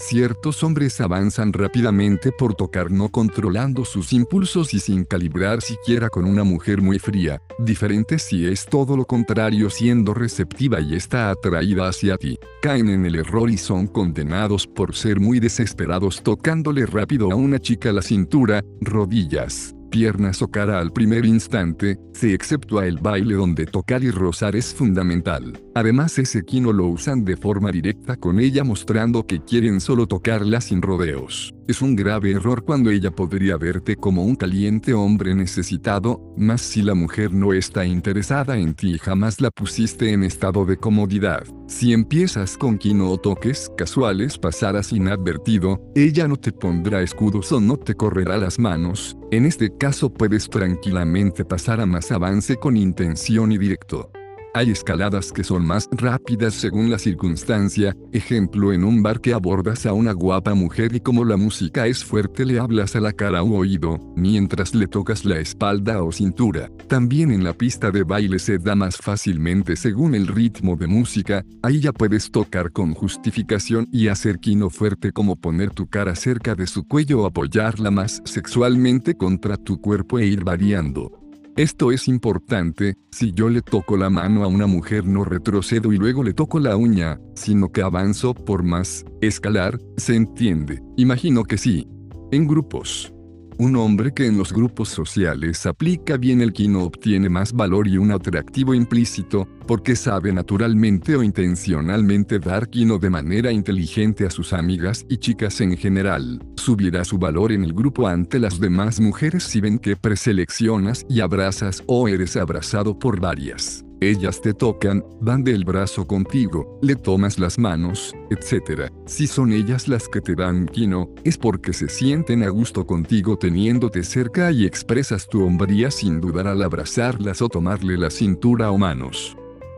Ciertos 0.00 0.64
hombres 0.64 0.98
avanzan 1.02 1.52
rápidamente 1.52 2.32
por 2.32 2.54
tocar 2.54 2.90
no 2.90 3.10
controlando 3.10 3.84
sus 3.84 4.14
impulsos 4.14 4.72
y 4.72 4.80
sin 4.80 5.04
calibrar 5.04 5.60
siquiera 5.60 6.08
con 6.08 6.24
una 6.24 6.42
mujer 6.42 6.80
muy 6.80 6.98
fría, 6.98 7.42
diferente 7.58 8.18
si 8.18 8.46
es 8.46 8.64
todo 8.64 8.96
lo 8.96 9.04
contrario 9.04 9.68
siendo 9.68 10.14
receptiva 10.14 10.80
y 10.80 10.94
está 10.94 11.30
atraída 11.30 11.86
hacia 11.86 12.16
ti. 12.16 12.38
Caen 12.62 12.88
en 12.88 13.04
el 13.04 13.14
error 13.14 13.50
y 13.50 13.58
son 13.58 13.86
condenados 13.86 14.66
por 14.66 14.96
ser 14.96 15.20
muy 15.20 15.38
desesperados 15.38 16.22
tocándole 16.22 16.86
rápido 16.86 17.30
a 17.30 17.34
una 17.34 17.58
chica 17.58 17.92
la 17.92 18.02
cintura, 18.02 18.64
rodillas, 18.80 19.74
piernas 19.90 20.40
o 20.40 20.48
cara 20.48 20.78
al 20.78 20.92
primer 20.92 21.26
instante, 21.26 21.98
se 22.14 22.32
exceptúa 22.32 22.86
el 22.86 22.98
baile 22.98 23.34
donde 23.34 23.66
tocar 23.66 24.02
y 24.02 24.10
rozar 24.10 24.56
es 24.56 24.72
fundamental. 24.72 25.60
Además 25.74 26.18
ese 26.18 26.44
quino 26.44 26.72
lo 26.72 26.86
usan 26.86 27.24
de 27.24 27.36
forma 27.36 27.70
directa 27.70 28.16
con 28.16 28.40
ella 28.40 28.64
mostrando 28.64 29.26
que 29.26 29.40
quieren 29.44 29.80
solo 29.80 30.06
tocarla 30.06 30.60
sin 30.60 30.80
rodeos. 30.80 31.52
Es 31.68 31.82
un 31.82 31.94
grave 31.94 32.32
error 32.32 32.64
cuando 32.64 32.90
ella 32.90 33.10
podría 33.10 33.56
verte 33.56 33.96
como 33.96 34.24
un 34.24 34.36
caliente 34.36 34.94
hombre 34.94 35.34
necesitado, 35.34 36.20
más 36.36 36.60
si 36.62 36.82
la 36.82 36.94
mujer 36.94 37.32
no 37.32 37.52
está 37.52 37.84
interesada 37.84 38.58
en 38.58 38.74
ti 38.74 38.94
y 38.94 38.98
jamás 38.98 39.40
la 39.40 39.50
pusiste 39.50 40.12
en 40.12 40.22
estado 40.22 40.64
de 40.64 40.76
comodidad. 40.76 41.44
Si 41.70 41.92
empiezas 41.92 42.58
con 42.58 42.78
quino 42.78 43.08
o 43.12 43.16
toques 43.16 43.70
casuales 43.76 44.36
pasarás 44.36 44.92
inadvertido, 44.92 45.80
ella 45.94 46.26
no 46.26 46.36
te 46.36 46.50
pondrá 46.50 47.00
escudos 47.00 47.52
o 47.52 47.60
no 47.60 47.76
te 47.76 47.94
correrá 47.94 48.36
las 48.38 48.58
manos, 48.58 49.16
en 49.30 49.46
este 49.46 49.76
caso 49.78 50.12
puedes 50.12 50.50
tranquilamente 50.50 51.44
pasar 51.44 51.80
a 51.80 51.86
más 51.86 52.10
avance 52.10 52.56
con 52.56 52.76
intención 52.76 53.52
y 53.52 53.58
directo. 53.58 54.10
Hay 54.52 54.70
escaladas 54.70 55.30
que 55.30 55.44
son 55.44 55.64
más 55.64 55.88
rápidas 55.92 56.54
según 56.54 56.90
la 56.90 56.98
circunstancia, 56.98 57.96
ejemplo 58.10 58.72
en 58.72 58.82
un 58.82 59.00
bar 59.00 59.20
que 59.20 59.32
abordas 59.32 59.86
a 59.86 59.92
una 59.92 60.10
guapa 60.10 60.54
mujer 60.54 60.92
y 60.92 60.98
como 60.98 61.24
la 61.24 61.36
música 61.36 61.86
es 61.86 62.04
fuerte 62.04 62.44
le 62.44 62.58
hablas 62.58 62.96
a 62.96 63.00
la 63.00 63.12
cara 63.12 63.44
u 63.44 63.54
oído, 63.54 64.00
mientras 64.16 64.74
le 64.74 64.88
tocas 64.88 65.24
la 65.24 65.38
espalda 65.38 66.02
o 66.02 66.10
cintura. 66.10 66.68
También 66.88 67.30
en 67.30 67.44
la 67.44 67.52
pista 67.52 67.92
de 67.92 68.02
baile 68.02 68.40
se 68.40 68.58
da 68.58 68.74
más 68.74 68.96
fácilmente 68.96 69.76
según 69.76 70.16
el 70.16 70.26
ritmo 70.26 70.74
de 70.74 70.88
música, 70.88 71.44
ahí 71.62 71.78
ya 71.78 71.92
puedes 71.92 72.32
tocar 72.32 72.72
con 72.72 72.92
justificación 72.92 73.86
y 73.92 74.08
hacer 74.08 74.40
quino 74.40 74.68
fuerte 74.68 75.12
como 75.12 75.36
poner 75.36 75.70
tu 75.70 75.86
cara 75.86 76.16
cerca 76.16 76.56
de 76.56 76.66
su 76.66 76.82
cuello 76.88 77.20
o 77.20 77.26
apoyarla 77.26 77.92
más 77.92 78.20
sexualmente 78.24 79.14
contra 79.14 79.56
tu 79.56 79.80
cuerpo 79.80 80.18
e 80.18 80.26
ir 80.26 80.42
variando. 80.42 81.19
Esto 81.60 81.92
es 81.92 82.08
importante, 82.08 82.96
si 83.10 83.32
yo 83.32 83.50
le 83.50 83.60
toco 83.60 83.98
la 83.98 84.08
mano 84.08 84.44
a 84.44 84.46
una 84.46 84.66
mujer 84.66 85.04
no 85.04 85.24
retrocedo 85.24 85.92
y 85.92 85.98
luego 85.98 86.22
le 86.22 86.32
toco 86.32 86.58
la 86.58 86.74
uña, 86.74 87.20
sino 87.34 87.68
que 87.68 87.82
avanzo 87.82 88.32
por 88.32 88.62
más, 88.62 89.04
escalar, 89.20 89.78
se 89.98 90.16
entiende, 90.16 90.82
imagino 90.96 91.44
que 91.44 91.58
sí. 91.58 91.86
En 92.32 92.48
grupos. 92.48 93.12
Un 93.60 93.76
hombre 93.76 94.14
que 94.14 94.24
en 94.24 94.38
los 94.38 94.54
grupos 94.54 94.88
sociales 94.88 95.66
aplica 95.66 96.16
bien 96.16 96.40
el 96.40 96.54
quino 96.54 96.82
obtiene 96.82 97.28
más 97.28 97.52
valor 97.52 97.86
y 97.88 97.98
un 97.98 98.10
atractivo 98.10 98.72
implícito, 98.72 99.46
porque 99.66 99.96
sabe 99.96 100.32
naturalmente 100.32 101.14
o 101.14 101.22
intencionalmente 101.22 102.38
dar 102.38 102.70
quino 102.70 102.96
de 102.96 103.10
manera 103.10 103.52
inteligente 103.52 104.24
a 104.24 104.30
sus 104.30 104.54
amigas 104.54 105.04
y 105.10 105.18
chicas 105.18 105.60
en 105.60 105.76
general. 105.76 106.42
Subirá 106.56 107.04
su 107.04 107.18
valor 107.18 107.52
en 107.52 107.62
el 107.62 107.74
grupo 107.74 108.08
ante 108.08 108.38
las 108.38 108.58
demás 108.58 108.98
mujeres 108.98 109.42
si 109.42 109.60
ven 109.60 109.78
que 109.78 109.94
preseleccionas 109.94 111.04
y 111.10 111.20
abrazas 111.20 111.82
o 111.86 112.08
eres 112.08 112.38
abrazado 112.38 112.98
por 112.98 113.20
varias. 113.20 113.84
Ellas 114.02 114.40
te 114.40 114.54
tocan, 114.54 115.04
van 115.20 115.44
del 115.44 115.66
brazo 115.66 116.06
contigo, 116.06 116.78
le 116.80 116.96
tomas 116.96 117.38
las 117.38 117.58
manos, 117.58 118.14
etc. 118.30 118.90
Si 119.04 119.26
son 119.26 119.52
ellas 119.52 119.88
las 119.88 120.08
que 120.08 120.22
te 120.22 120.34
dan 120.34 120.64
quino, 120.64 121.10
es 121.22 121.36
porque 121.36 121.74
se 121.74 121.90
sienten 121.90 122.42
a 122.42 122.48
gusto 122.48 122.86
contigo 122.86 123.36
teniéndote 123.36 124.02
cerca 124.02 124.52
y 124.52 124.64
expresas 124.64 125.28
tu 125.28 125.44
hombría 125.44 125.90
sin 125.90 126.18
dudar 126.18 126.48
al 126.48 126.62
abrazarlas 126.62 127.42
o 127.42 127.50
tomarle 127.50 127.98
la 127.98 128.08
cintura 128.08 128.70
o 128.70 128.78
manos. 128.78 129.36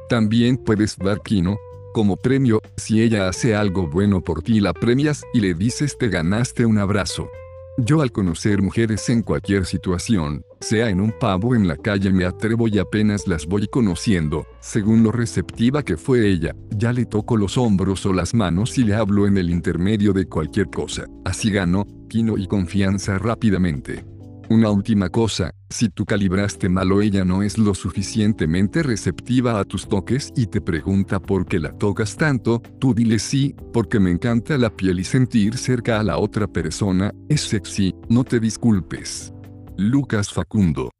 También 0.09 0.57
puedes 0.57 0.97
dar 0.97 1.20
quino, 1.20 1.57
como 1.92 2.17
premio, 2.17 2.60
si 2.76 3.02
ella 3.02 3.28
hace 3.28 3.57
algo 3.57 3.89
bueno 3.89 4.20
por 4.20 4.41
ti 4.42 4.60
la 4.60 4.73
premias 4.73 5.25
y 5.34 5.41
le 5.41 5.55
dices 5.55 5.99
te 5.99 6.09
ganaste 6.09 6.65
un 6.65 6.78
abrazo. 6.78 7.28
Yo 7.78 8.02
al 8.02 8.12
conocer 8.12 8.60
mujeres 8.60 9.09
en 9.09 9.23
cualquier 9.23 9.65
situación, 9.65 10.44
sea 10.60 10.91
en 10.91 11.01
un 11.01 11.10
pavo 11.10 11.55
en 11.55 11.67
la 11.67 11.75
calle 11.76 12.12
me 12.12 12.26
atrevo 12.26 12.68
y 12.68 12.78
apenas 12.78 13.26
las 13.26 13.47
voy 13.47 13.67
conociendo, 13.67 14.47
según 14.60 15.02
lo 15.02 15.10
receptiva 15.10 15.83
que 15.83 15.97
fue 15.97 16.28
ella, 16.28 16.55
ya 16.68 16.92
le 16.92 17.07
toco 17.07 17.39
los 17.39 17.57
hombros 17.57 18.05
o 18.05 18.12
las 18.12 18.34
manos 18.34 18.76
y 18.76 18.84
le 18.84 18.94
hablo 18.94 19.26
en 19.26 19.39
el 19.39 19.49
intermedio 19.49 20.12
de 20.12 20.26
cualquier 20.26 20.68
cosa. 20.68 21.07
Así 21.25 21.51
gano, 21.51 21.86
quino 22.10 22.36
y 22.36 22.47
confianza 22.47 23.17
rápidamente. 23.17 24.05
Una 24.53 24.71
última 24.71 25.09
cosa, 25.09 25.55
si 25.71 25.89
tú 25.89 26.05
calibraste 26.05 26.69
mal 26.69 26.93
o 26.93 27.01
ella 27.01 27.25
no 27.25 27.43
es 27.43 27.57
lo 27.57 27.75
suficientemente 27.75 28.83
receptiva 28.83 29.59
a 29.59 29.65
tus 29.65 29.89
toques 29.89 30.31
y 30.37 30.47
te 30.47 30.61
pregunta 30.61 31.19
por 31.19 31.47
qué 31.47 31.59
la 31.59 31.73
tocas 31.73 32.19
tanto, 32.19 32.61
tú 32.79 32.93
dile 32.93 33.19
sí, 33.19 33.57
porque 33.73 33.99
me 33.99 34.11
encanta 34.11 34.59
la 34.59 34.69
piel 34.69 35.01
y 35.01 35.05
sentir 35.05 35.57
cerca 35.57 35.99
a 35.99 36.03
la 36.03 36.19
otra 36.19 36.47
persona, 36.47 37.15
es 37.31 37.41
sexy, 37.41 37.95
no 38.11 38.25
te 38.25 38.41
disculpes. 38.41 39.33
Lucas 39.79 40.31
Facundo. 40.31 40.91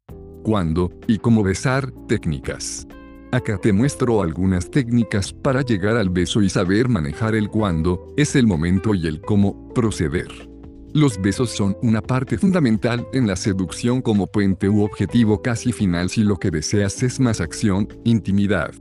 ¿Cuándo 0.41 0.89
y 1.05 1.19
cómo 1.19 1.43
besar? 1.43 1.93
Técnicas. 2.07 2.87
Acá 3.31 3.59
te 3.59 3.71
muestro 3.71 4.23
algunas 4.23 4.71
técnicas 4.71 5.31
para 5.31 5.61
llegar 5.61 5.95
al 5.95 6.09
beso 6.09 6.41
y 6.41 6.49
saber 6.49 6.89
manejar 6.89 7.35
el 7.35 7.49
cuándo, 7.49 8.15
es 8.17 8.35
el 8.35 8.47
momento 8.47 8.95
y 8.95 9.05
el 9.05 9.21
cómo 9.21 9.71
proceder. 9.75 10.52
Los 10.93 11.19
besos 11.19 11.49
son 11.49 11.75
una 11.81 12.03
parte 12.03 12.37
fundamental 12.37 13.07
en 13.13 13.25
la 13.25 13.35
seducción 13.35 14.03
como 14.03 14.27
puente 14.27 14.69
u 14.69 14.83
objetivo 14.83 15.41
casi 15.41 15.71
final 15.71 16.09
si 16.09 16.23
lo 16.23 16.37
que 16.37 16.51
deseas 16.51 17.01
es 17.01 17.19
más 17.19 17.41
acción, 17.41 17.87
intimidad. 18.03 18.75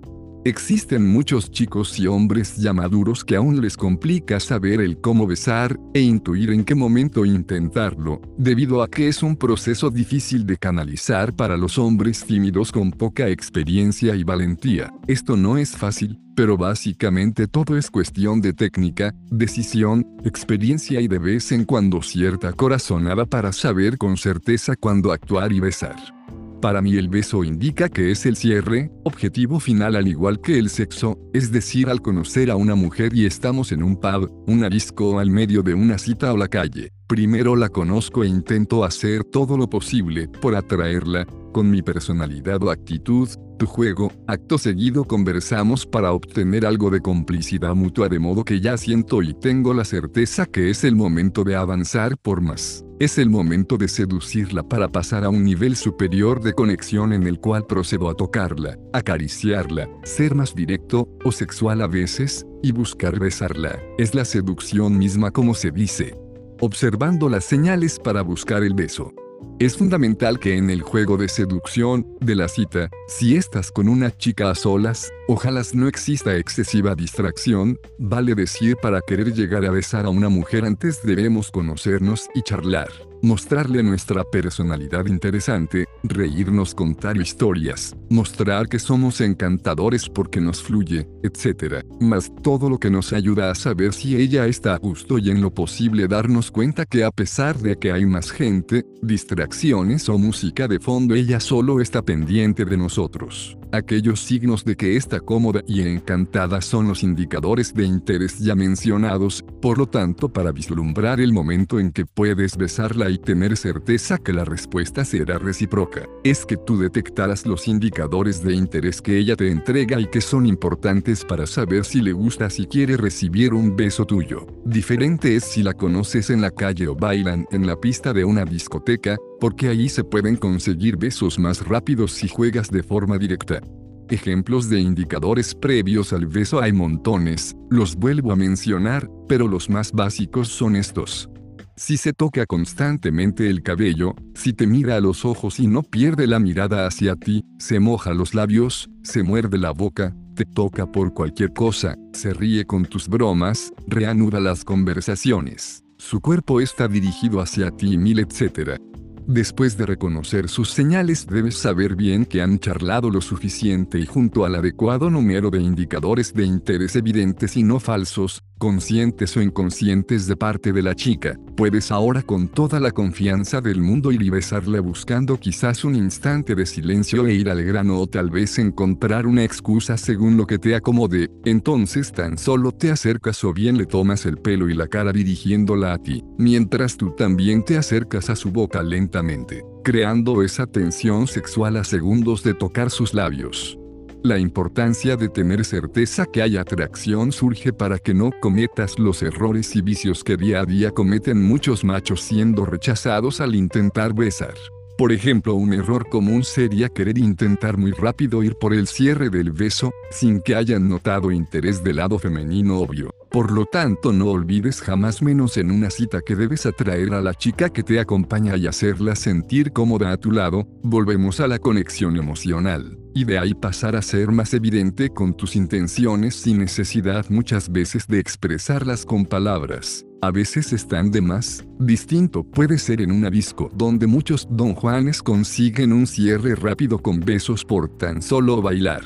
Existen 0.45 1.07
muchos 1.07 1.53
chicos 1.53 2.01
y 2.01 2.09
hombres 2.09 2.57
ya 2.57 2.73
maduros 2.73 3.25
que 3.25 3.37
aún 3.37 3.61
les 3.61 3.77
complica 3.77 4.41
saber 4.41 4.81
el 4.81 5.01
cómo 5.01 5.25
besar 5.25 5.79
e 5.95 6.01
intuir 6.01 6.51
en 6.51 6.65
qué 6.65 6.75
momento 6.75 7.25
intentarlo, 7.25 8.21
debido 8.37 8.83
a 8.83 8.89
que 8.89 9.07
es 9.07 9.23
un 9.23 9.37
proceso 9.37 9.89
difícil 9.89 10.45
de 10.45 10.57
canalizar 10.57 11.33
para 11.33 11.57
los 11.57 11.79
hombres 11.79 12.25
tímidos 12.25 12.73
con 12.73 12.91
poca 12.91 13.29
experiencia 13.29 14.17
y 14.17 14.25
valentía. 14.25 14.93
Esto 15.07 15.37
no 15.37 15.59
es 15.59 15.77
fácil, 15.77 16.19
pero 16.35 16.57
básicamente 16.57 17.47
todo 17.47 17.77
es 17.77 17.89
cuestión 17.89 18.41
de 18.41 18.53
técnica, 18.53 19.15
decisión, 19.31 20.05
experiencia 20.25 21.01
y 21.01 21.07
de 21.07 21.19
vez 21.19 21.53
en 21.53 21.65
cuando 21.65 22.03
cierta 22.03 22.53
corazonada 22.53 23.27
para 23.27 23.53
saber 23.53 23.97
con 23.97 24.17
certeza 24.17 24.75
cuándo 24.75 25.13
actuar 25.13 25.53
y 25.53 25.61
besar. 25.61 26.22
Para 26.63 26.81
mí 26.81 26.95
el 26.95 27.09
beso 27.09 27.43
indica 27.43 27.89
que 27.89 28.13
es 28.13 28.25
el 28.25 28.37
cierre, 28.37 28.89
objetivo 29.03 29.59
final 29.59 29.97
al 29.97 30.07
igual 30.07 30.41
que 30.41 30.61
el 30.61 30.71
sexo, 30.71 31.19
es 31.35 31.51
decir, 31.51 31.89
al 31.89 32.01
conocer 32.01 32.53
a 32.53 32.57
una 32.57 32.77
mujer 32.77 33.13
y 33.17 33.27
estamos 33.27 33.73
en 33.73 33.83
un 33.83 33.97
pub, 33.97 34.31
una 34.47 34.69
disco 34.69 35.19
al 35.19 35.29
medio 35.29 35.65
de 35.65 35.75
una 35.75 35.99
cita 35.99 36.33
o 36.33 36.37
la 36.37 36.47
calle. 36.47 36.93
Primero 37.09 37.57
la 37.57 37.69
conozco 37.69 38.23
e 38.23 38.29
intento 38.29 38.85
hacer 38.85 39.25
todo 39.25 39.57
lo 39.57 39.69
posible 39.69 40.29
por 40.41 40.55
atraerla, 40.55 41.27
con 41.53 41.69
mi 41.69 41.83
personalidad 41.83 42.63
o 42.63 42.71
actitud, 42.71 43.29
juego, 43.67 44.13
acto 44.27 44.59
seguido 44.59 45.05
conversamos 45.05 45.87
para 45.87 46.13
obtener 46.13 46.67
algo 46.67 46.91
de 46.91 47.01
complicidad 47.01 47.75
mutua 47.75 48.09
de 48.09 48.19
modo 48.19 48.45
que 48.45 48.61
ya 48.61 48.77
siento 48.77 49.23
y 49.23 49.35
tengo 49.35 49.75
la 49.75 49.85
certeza 49.85 50.47
que 50.47 50.71
es 50.71 50.85
el 50.85 50.97
momento 50.97 51.45
de 51.45 51.57
avanzar 51.57 52.17
por 52.19 52.41
más. 52.41 52.85
Es 53.01 53.19
el 53.19 53.31
momento 53.31 53.77
de 53.77 53.89
seducirla 53.89 54.63
para 54.63 54.89
pasar 54.89 55.25
a 55.25 55.29
un 55.29 55.45
nivel 55.45 55.77
superior 55.77 56.43
de 56.43 56.53
conexión 56.53 57.13
en 57.13 57.27
el 57.27 57.41
cual 57.41 57.67
procedo 57.67 58.09
a 58.09 58.15
tocarla, 58.15 58.79
acariciarla, 58.93 59.89
ser 60.05 60.35
más 60.35 60.55
directo 60.55 61.09
o 61.25 61.33
sexual 61.33 61.83
a 61.83 61.87
veces, 61.87 62.47
y 62.63 62.73
buscar 62.73 63.19
besarla. 63.19 63.81
Es 63.99 64.15
la 64.15 64.25
seducción 64.25 64.99
misma 64.99 65.31
como 65.33 65.55
se 65.55 65.71
dice. 65.71 66.17
Observando 66.61 67.29
las 67.29 67.45
señales 67.45 67.99
para 67.99 68.23
buscar 68.23 68.63
el 68.63 68.75
beso. 68.75 69.13
Es 69.59 69.77
fundamental 69.77 70.41
que 70.41 70.57
en 70.57 70.71
el 70.71 70.83
juego 70.83 71.17
de 71.17 71.29
seducción, 71.29 72.07
de 72.21 72.35
la 72.35 72.49
cita, 72.49 72.91
si 73.07 73.37
estás 73.37 73.71
con 73.71 73.89
una 73.89 74.11
chica 74.17 74.51
a 74.51 74.55
solas, 74.55 75.13
ojalá 75.29 75.63
no 75.75 75.87
exista 75.87 76.37
excesiva 76.37 76.95
distracción, 76.95 77.79
vale 77.99 78.35
decir 78.35 78.77
para 78.83 79.01
querer 79.01 79.33
llegar 79.33 79.65
a 79.65 79.71
besar 79.71 80.07
a 80.07 80.11
una 80.11 80.29
mujer 80.29 80.65
antes 80.65 81.03
debemos 81.03 81.51
conocernos 81.51 82.29
y 82.35 82.43
charlar 82.43 83.12
mostrarle 83.23 83.83
nuestra 83.83 84.25
personalidad 84.25 85.07
interesante, 85.07 85.87
reírnos 86.03 86.75
contar 86.75 87.17
historias, 87.17 87.97
mostrar 88.11 88.69
que 88.69 88.79
somos 88.79 89.21
encantadores 89.21 90.09
porque 90.09 90.41
nos 90.41 90.63
fluye, 90.63 91.09
etc. 91.23 91.85
Más 92.01 92.33
todo 92.43 92.69
lo 92.69 92.79
que 92.79 92.91
nos 92.91 93.13
ayuda 93.13 93.51
a 93.51 93.55
saber 93.55 93.95
si 93.95 94.17
ella 94.17 94.47
está 94.47 94.75
a 94.75 94.79
gusto 94.79 95.19
y 95.19 95.31
en 95.31 95.41
lo 95.41 95.55
posible 95.55 96.09
darnos 96.09 96.51
cuenta 96.51 96.85
que 96.85 97.05
a 97.05 97.11
pesar 97.11 97.57
de 97.59 97.77
que 97.77 97.93
hay 97.93 98.05
más 98.05 98.31
gente, 98.31 98.85
distracciones 99.01 100.09
o 100.09 100.19
música 100.19 100.67
de 100.67 100.81
fondo 100.81 101.15
ella 101.15 101.41
solo 101.41 101.81
está 101.81 102.03
pendiente 102.03 102.65
de 102.65 102.77
nosotros. 102.77 103.57
Aquellos 103.75 104.21
signos 104.21 104.67
de 104.67 104.77
que 104.77 104.97
está 104.99 105.19
cómoda 105.19 105.63
y 105.67 105.81
encantada 105.81 106.61
son 106.61 106.89
los 106.89 107.03
indicadores 107.03 107.73
de 107.73 107.87
interés 107.87 108.39
ya 108.39 108.55
mencionados, 108.55 109.43
por 109.63 109.79
lo 109.79 109.87
tanto 109.87 110.29
para 110.29 110.53
vislumbrar 110.53 111.21
el 111.21 111.33
momento 111.33 111.81
en 111.81 111.91
que 111.91 112.05
puedes 112.05 112.59
besarla 112.59 113.09
y 113.09 113.17
tener 113.17 113.57
certeza 113.57 114.19
que 114.19 114.35
la 114.35 114.45
respuesta 114.45 115.07
será 115.07 115.39
recíproca, 115.39 116.07
es 116.23 116.45
que 116.45 116.59
tú 116.59 116.79
detectarás 116.79 117.47
los 117.47 117.67
indicadores 117.67 118.45
de 118.45 118.53
interés 118.53 119.01
que 119.01 119.17
ella 119.17 119.37
te 119.37 119.51
entrega 119.51 119.99
y 119.99 120.05
que 120.05 120.21
son 120.21 120.45
importantes 120.45 121.25
para 121.25 121.47
saber 121.47 121.87
si 121.87 122.03
le 122.03 122.13
gusta 122.13 122.51
si 122.51 122.67
quiere 122.67 122.99
recibir 122.99 123.55
un 123.55 123.75
beso 123.75 124.05
tuyo. 124.05 124.47
Diferente 124.67 125.35
es 125.37 125.45
si 125.45 125.63
la 125.63 125.73
conoces 125.73 126.29
en 126.29 126.43
la 126.43 126.51
calle 126.51 126.89
o 126.89 126.95
bailan 126.95 127.47
en 127.51 127.67
la 127.67 127.77
pista 127.77 128.13
de 128.13 128.27
una 128.27 128.45
discoteca, 128.45 129.17
porque 129.43 129.67
ahí 129.67 129.89
se 129.89 130.05
pueden 130.05 130.37
conseguir 130.37 130.97
besos 130.97 131.37
más 131.37 131.67
rápidos 131.67 132.13
si 132.13 132.29
juegas 132.29 132.71
de 132.71 132.85
forma 132.85 133.19
directa. 133.19 133.61
Ejemplos 134.09 134.69
de 134.69 134.79
indicadores 134.79 135.53
previos 135.53 136.13
al 136.13 136.27
beso 136.27 136.63
hay 136.63 136.73
montones, 136.73 137.57
los 137.69 137.97
vuelvo 137.97 138.31
a 138.31 138.37
mencionar, 138.37 139.11
pero 139.29 139.49
los 139.49 139.69
más 139.69 139.91
básicos 139.91 140.47
son 140.47 140.77
estos. 140.77 141.29
Si 141.75 141.97
se 141.97 142.13
toca 142.13 142.47
constantemente 142.47 143.51
el 143.51 143.65
cabello, 143.65 144.15
si 144.37 144.53
te 144.53 144.65
mira 144.65 144.95
a 144.95 145.01
los 145.01 145.25
ojos 145.25 145.59
y 145.59 145.67
no 145.67 145.83
pierde 145.83 146.29
la 146.29 146.39
mirada 146.39 146.87
hacia 146.87 147.17
ti, 147.17 147.43
se 147.59 147.81
moja 147.81 148.15
los 148.15 148.37
labios, 148.37 148.91
se 149.03 149.25
muerde 149.25 149.59
la 149.59 149.73
boca, 149.73 150.15
te 150.37 150.45
toca 150.45 150.87
por 150.87 151.15
cualquier 151.15 151.53
cosa, 151.53 151.97
se 152.13 152.33
ríe 152.33 152.65
con 152.65 152.85
tus 152.85 153.09
bromas, 153.09 153.73
reanuda 153.89 154.39
las 154.39 154.65
conversaciones. 154.65 155.83
Su 155.99 156.21
cuerpo 156.21 156.61
está 156.61 156.87
dirigido 156.87 157.41
hacia 157.41 157.73
ti 157.73 157.99
mil 157.99 158.21
etcétera. 158.21 158.79
Después 159.27 159.77
de 159.77 159.87
reconocer 159.87 160.49
sus 160.49 160.71
señales 160.71 161.27
debes 161.27 161.57
saber 161.57 161.95
bien 161.95 162.27
que 162.27 162.43
han 162.43 162.59
charlado 162.59 163.09
lo 163.09 163.21
suficiente 163.21 163.99
y 163.99 164.07
junto 164.07 164.45
al 164.45 164.57
adecuado 164.57 165.11
número 165.11 165.51
de 165.51 165.61
indicadores 165.61 166.35
de 166.35 166.45
interés 166.45 166.97
evidentes 166.97 167.57
y 167.57 167.63
no 167.63 167.79
falsos, 167.79 168.43
conscientes 168.63 169.37
o 169.37 169.43
inconscientes 169.43 170.29
de 170.29 170.37
parte 170.37 170.73
de 170.73 170.83
la 170.83 170.95
chica, 170.95 171.37
puedes 171.57 171.91
ahora 171.91 172.23
con 172.23 172.47
toda 172.47 172.79
la 172.79 172.93
confianza 172.93 173.61
del 173.61 173.81
mundo 173.81 174.13
ir 174.13 174.23
y 174.23 174.31
besarla 174.31 174.81
buscando 174.81 175.37
quizás 175.37 175.85
un 175.85 175.97
instante 175.97 176.55
de 176.55 176.65
silencio 176.65 177.27
e 177.27 177.35
ir 177.35 177.51
al 177.51 177.61
grano 177.65 177.99
o 177.99 178.07
tal 178.07 178.31
vez 178.31 178.61
encontrar 178.61 179.27
una 179.27 179.43
excusa 179.43 179.97
según 179.97 180.37
lo 180.37 180.47
que 180.47 180.61
te 180.61 180.77
acomode, 180.77 181.29
entonces 181.45 182.13
tan 182.13 182.39
solo 182.39 182.71
te 182.71 182.93
acercas 182.93 183.43
o 183.43 183.53
bien 183.53 183.77
le 183.77 183.85
tomas 183.85 184.27
el 184.27 184.37
pelo 184.37 184.71
y 184.71 184.75
la 184.75 184.87
cara 184.87 185.13
dirigiéndola 185.13 185.95
a 185.95 185.99
ti, 185.99 186.23
mientras 186.39 186.97
tú 186.97 187.11
también 187.17 187.65
te 187.65 187.77
acercas 187.79 188.31
a 188.31 188.37
su 188.37 188.53
boca 188.53 188.81
lentamente, 188.81 189.65
creando 189.83 190.41
esa 190.41 190.69
tensión 190.69 191.27
sexual 191.27 191.79
a 191.79 191.83
segundos 191.83 192.45
de 192.45 192.55
tocar 192.55 192.91
sus 192.91 193.13
labios. 193.13 193.77
La 194.25 194.39
importancia 194.39 195.17
de 195.17 195.29
tener 195.29 195.65
certeza 195.65 196.27
que 196.27 196.43
hay 196.43 196.57
atracción 196.57 197.33
surge 197.33 197.73
para 197.73 197.99
que 197.99 198.15
no 198.15 198.31
cometas 198.41 198.97
los 199.01 199.21
errores 199.21 199.75
y 199.75 199.83
vicios 199.83 200.23
que 200.23 200.37
día 200.37 200.61
a 200.61 200.65
día 200.65 200.93
cometen 200.93 201.43
muchos 201.43 201.83
machos 201.83 202.21
siendo 202.21 202.65
rechazados 202.65 203.41
al 203.41 203.57
intentar 203.57 204.15
besar. 204.15 204.55
Por 204.97 205.11
ejemplo, 205.11 205.55
un 205.55 205.73
error 205.73 206.09
común 206.09 206.45
sería 206.45 206.89
querer 206.89 207.19
intentar 207.19 207.77
muy 207.77 207.91
rápido 207.91 208.45
ir 208.45 208.55
por 208.55 208.73
el 208.73 208.87
cierre 208.87 209.29
del 209.29 209.51
beso, 209.51 209.91
sin 210.13 210.41
que 210.41 210.55
hayan 210.55 210.89
notado 210.89 211.33
interés 211.33 211.83
del 211.83 211.97
lado 211.97 212.21
femenino 212.21 212.79
obvio. 212.79 213.11
Por 213.29 213.51
lo 213.51 213.65
tanto, 213.65 214.13
no 214.13 214.27
olvides 214.27 214.81
jamás 214.81 215.21
menos 215.21 215.57
en 215.57 215.73
una 215.73 215.91
cita 215.91 216.21
que 216.21 216.37
debes 216.37 216.65
atraer 216.67 217.13
a 217.15 217.23
la 217.23 217.35
chica 217.35 217.71
que 217.71 217.83
te 217.83 217.99
acompaña 217.99 218.57
y 218.57 218.69
hacerla 218.69 219.17
sentir 219.17 219.73
cómoda 219.73 220.13
a 220.13 220.17
tu 220.17 220.31
lado, 220.31 220.69
volvemos 220.83 221.41
a 221.41 221.49
la 221.49 221.59
conexión 221.59 222.17
emocional, 222.17 222.99
y 223.15 223.25
de 223.25 223.39
ahí 223.39 223.55
pasar 223.55 223.97
a 223.97 224.03
ser 224.03 224.31
más 224.31 224.55
evidente 224.55 225.11
con 225.11 225.35
tus 225.35 225.57
intenciones 225.57 226.35
sin 226.35 226.59
necesidad 226.59 227.27
muchas 227.29 227.71
veces 227.71 228.07
de 228.07 228.19
expresarlas 228.19 229.05
con 229.05 229.25
palabras. 229.25 230.05
A 230.21 230.31
veces 230.31 230.73
están 230.73 231.11
de 231.11 231.21
más, 231.21 231.65
distinto 231.79 232.45
puede 232.45 232.79
ser 232.79 233.01
en 233.01 233.11
una 233.11 233.29
disco 233.29 233.71
donde 233.75 234.07
muchos 234.07 234.47
don 234.51 234.75
Juanes 234.75 235.23
consiguen 235.23 235.93
un 235.93 236.07
cierre 236.07 236.55
rápido 236.55 236.99
con 236.99 237.21
besos 237.21 237.65
por 237.65 237.89
tan 237.99 238.23
solo 238.23 238.63
bailar. 238.63 239.03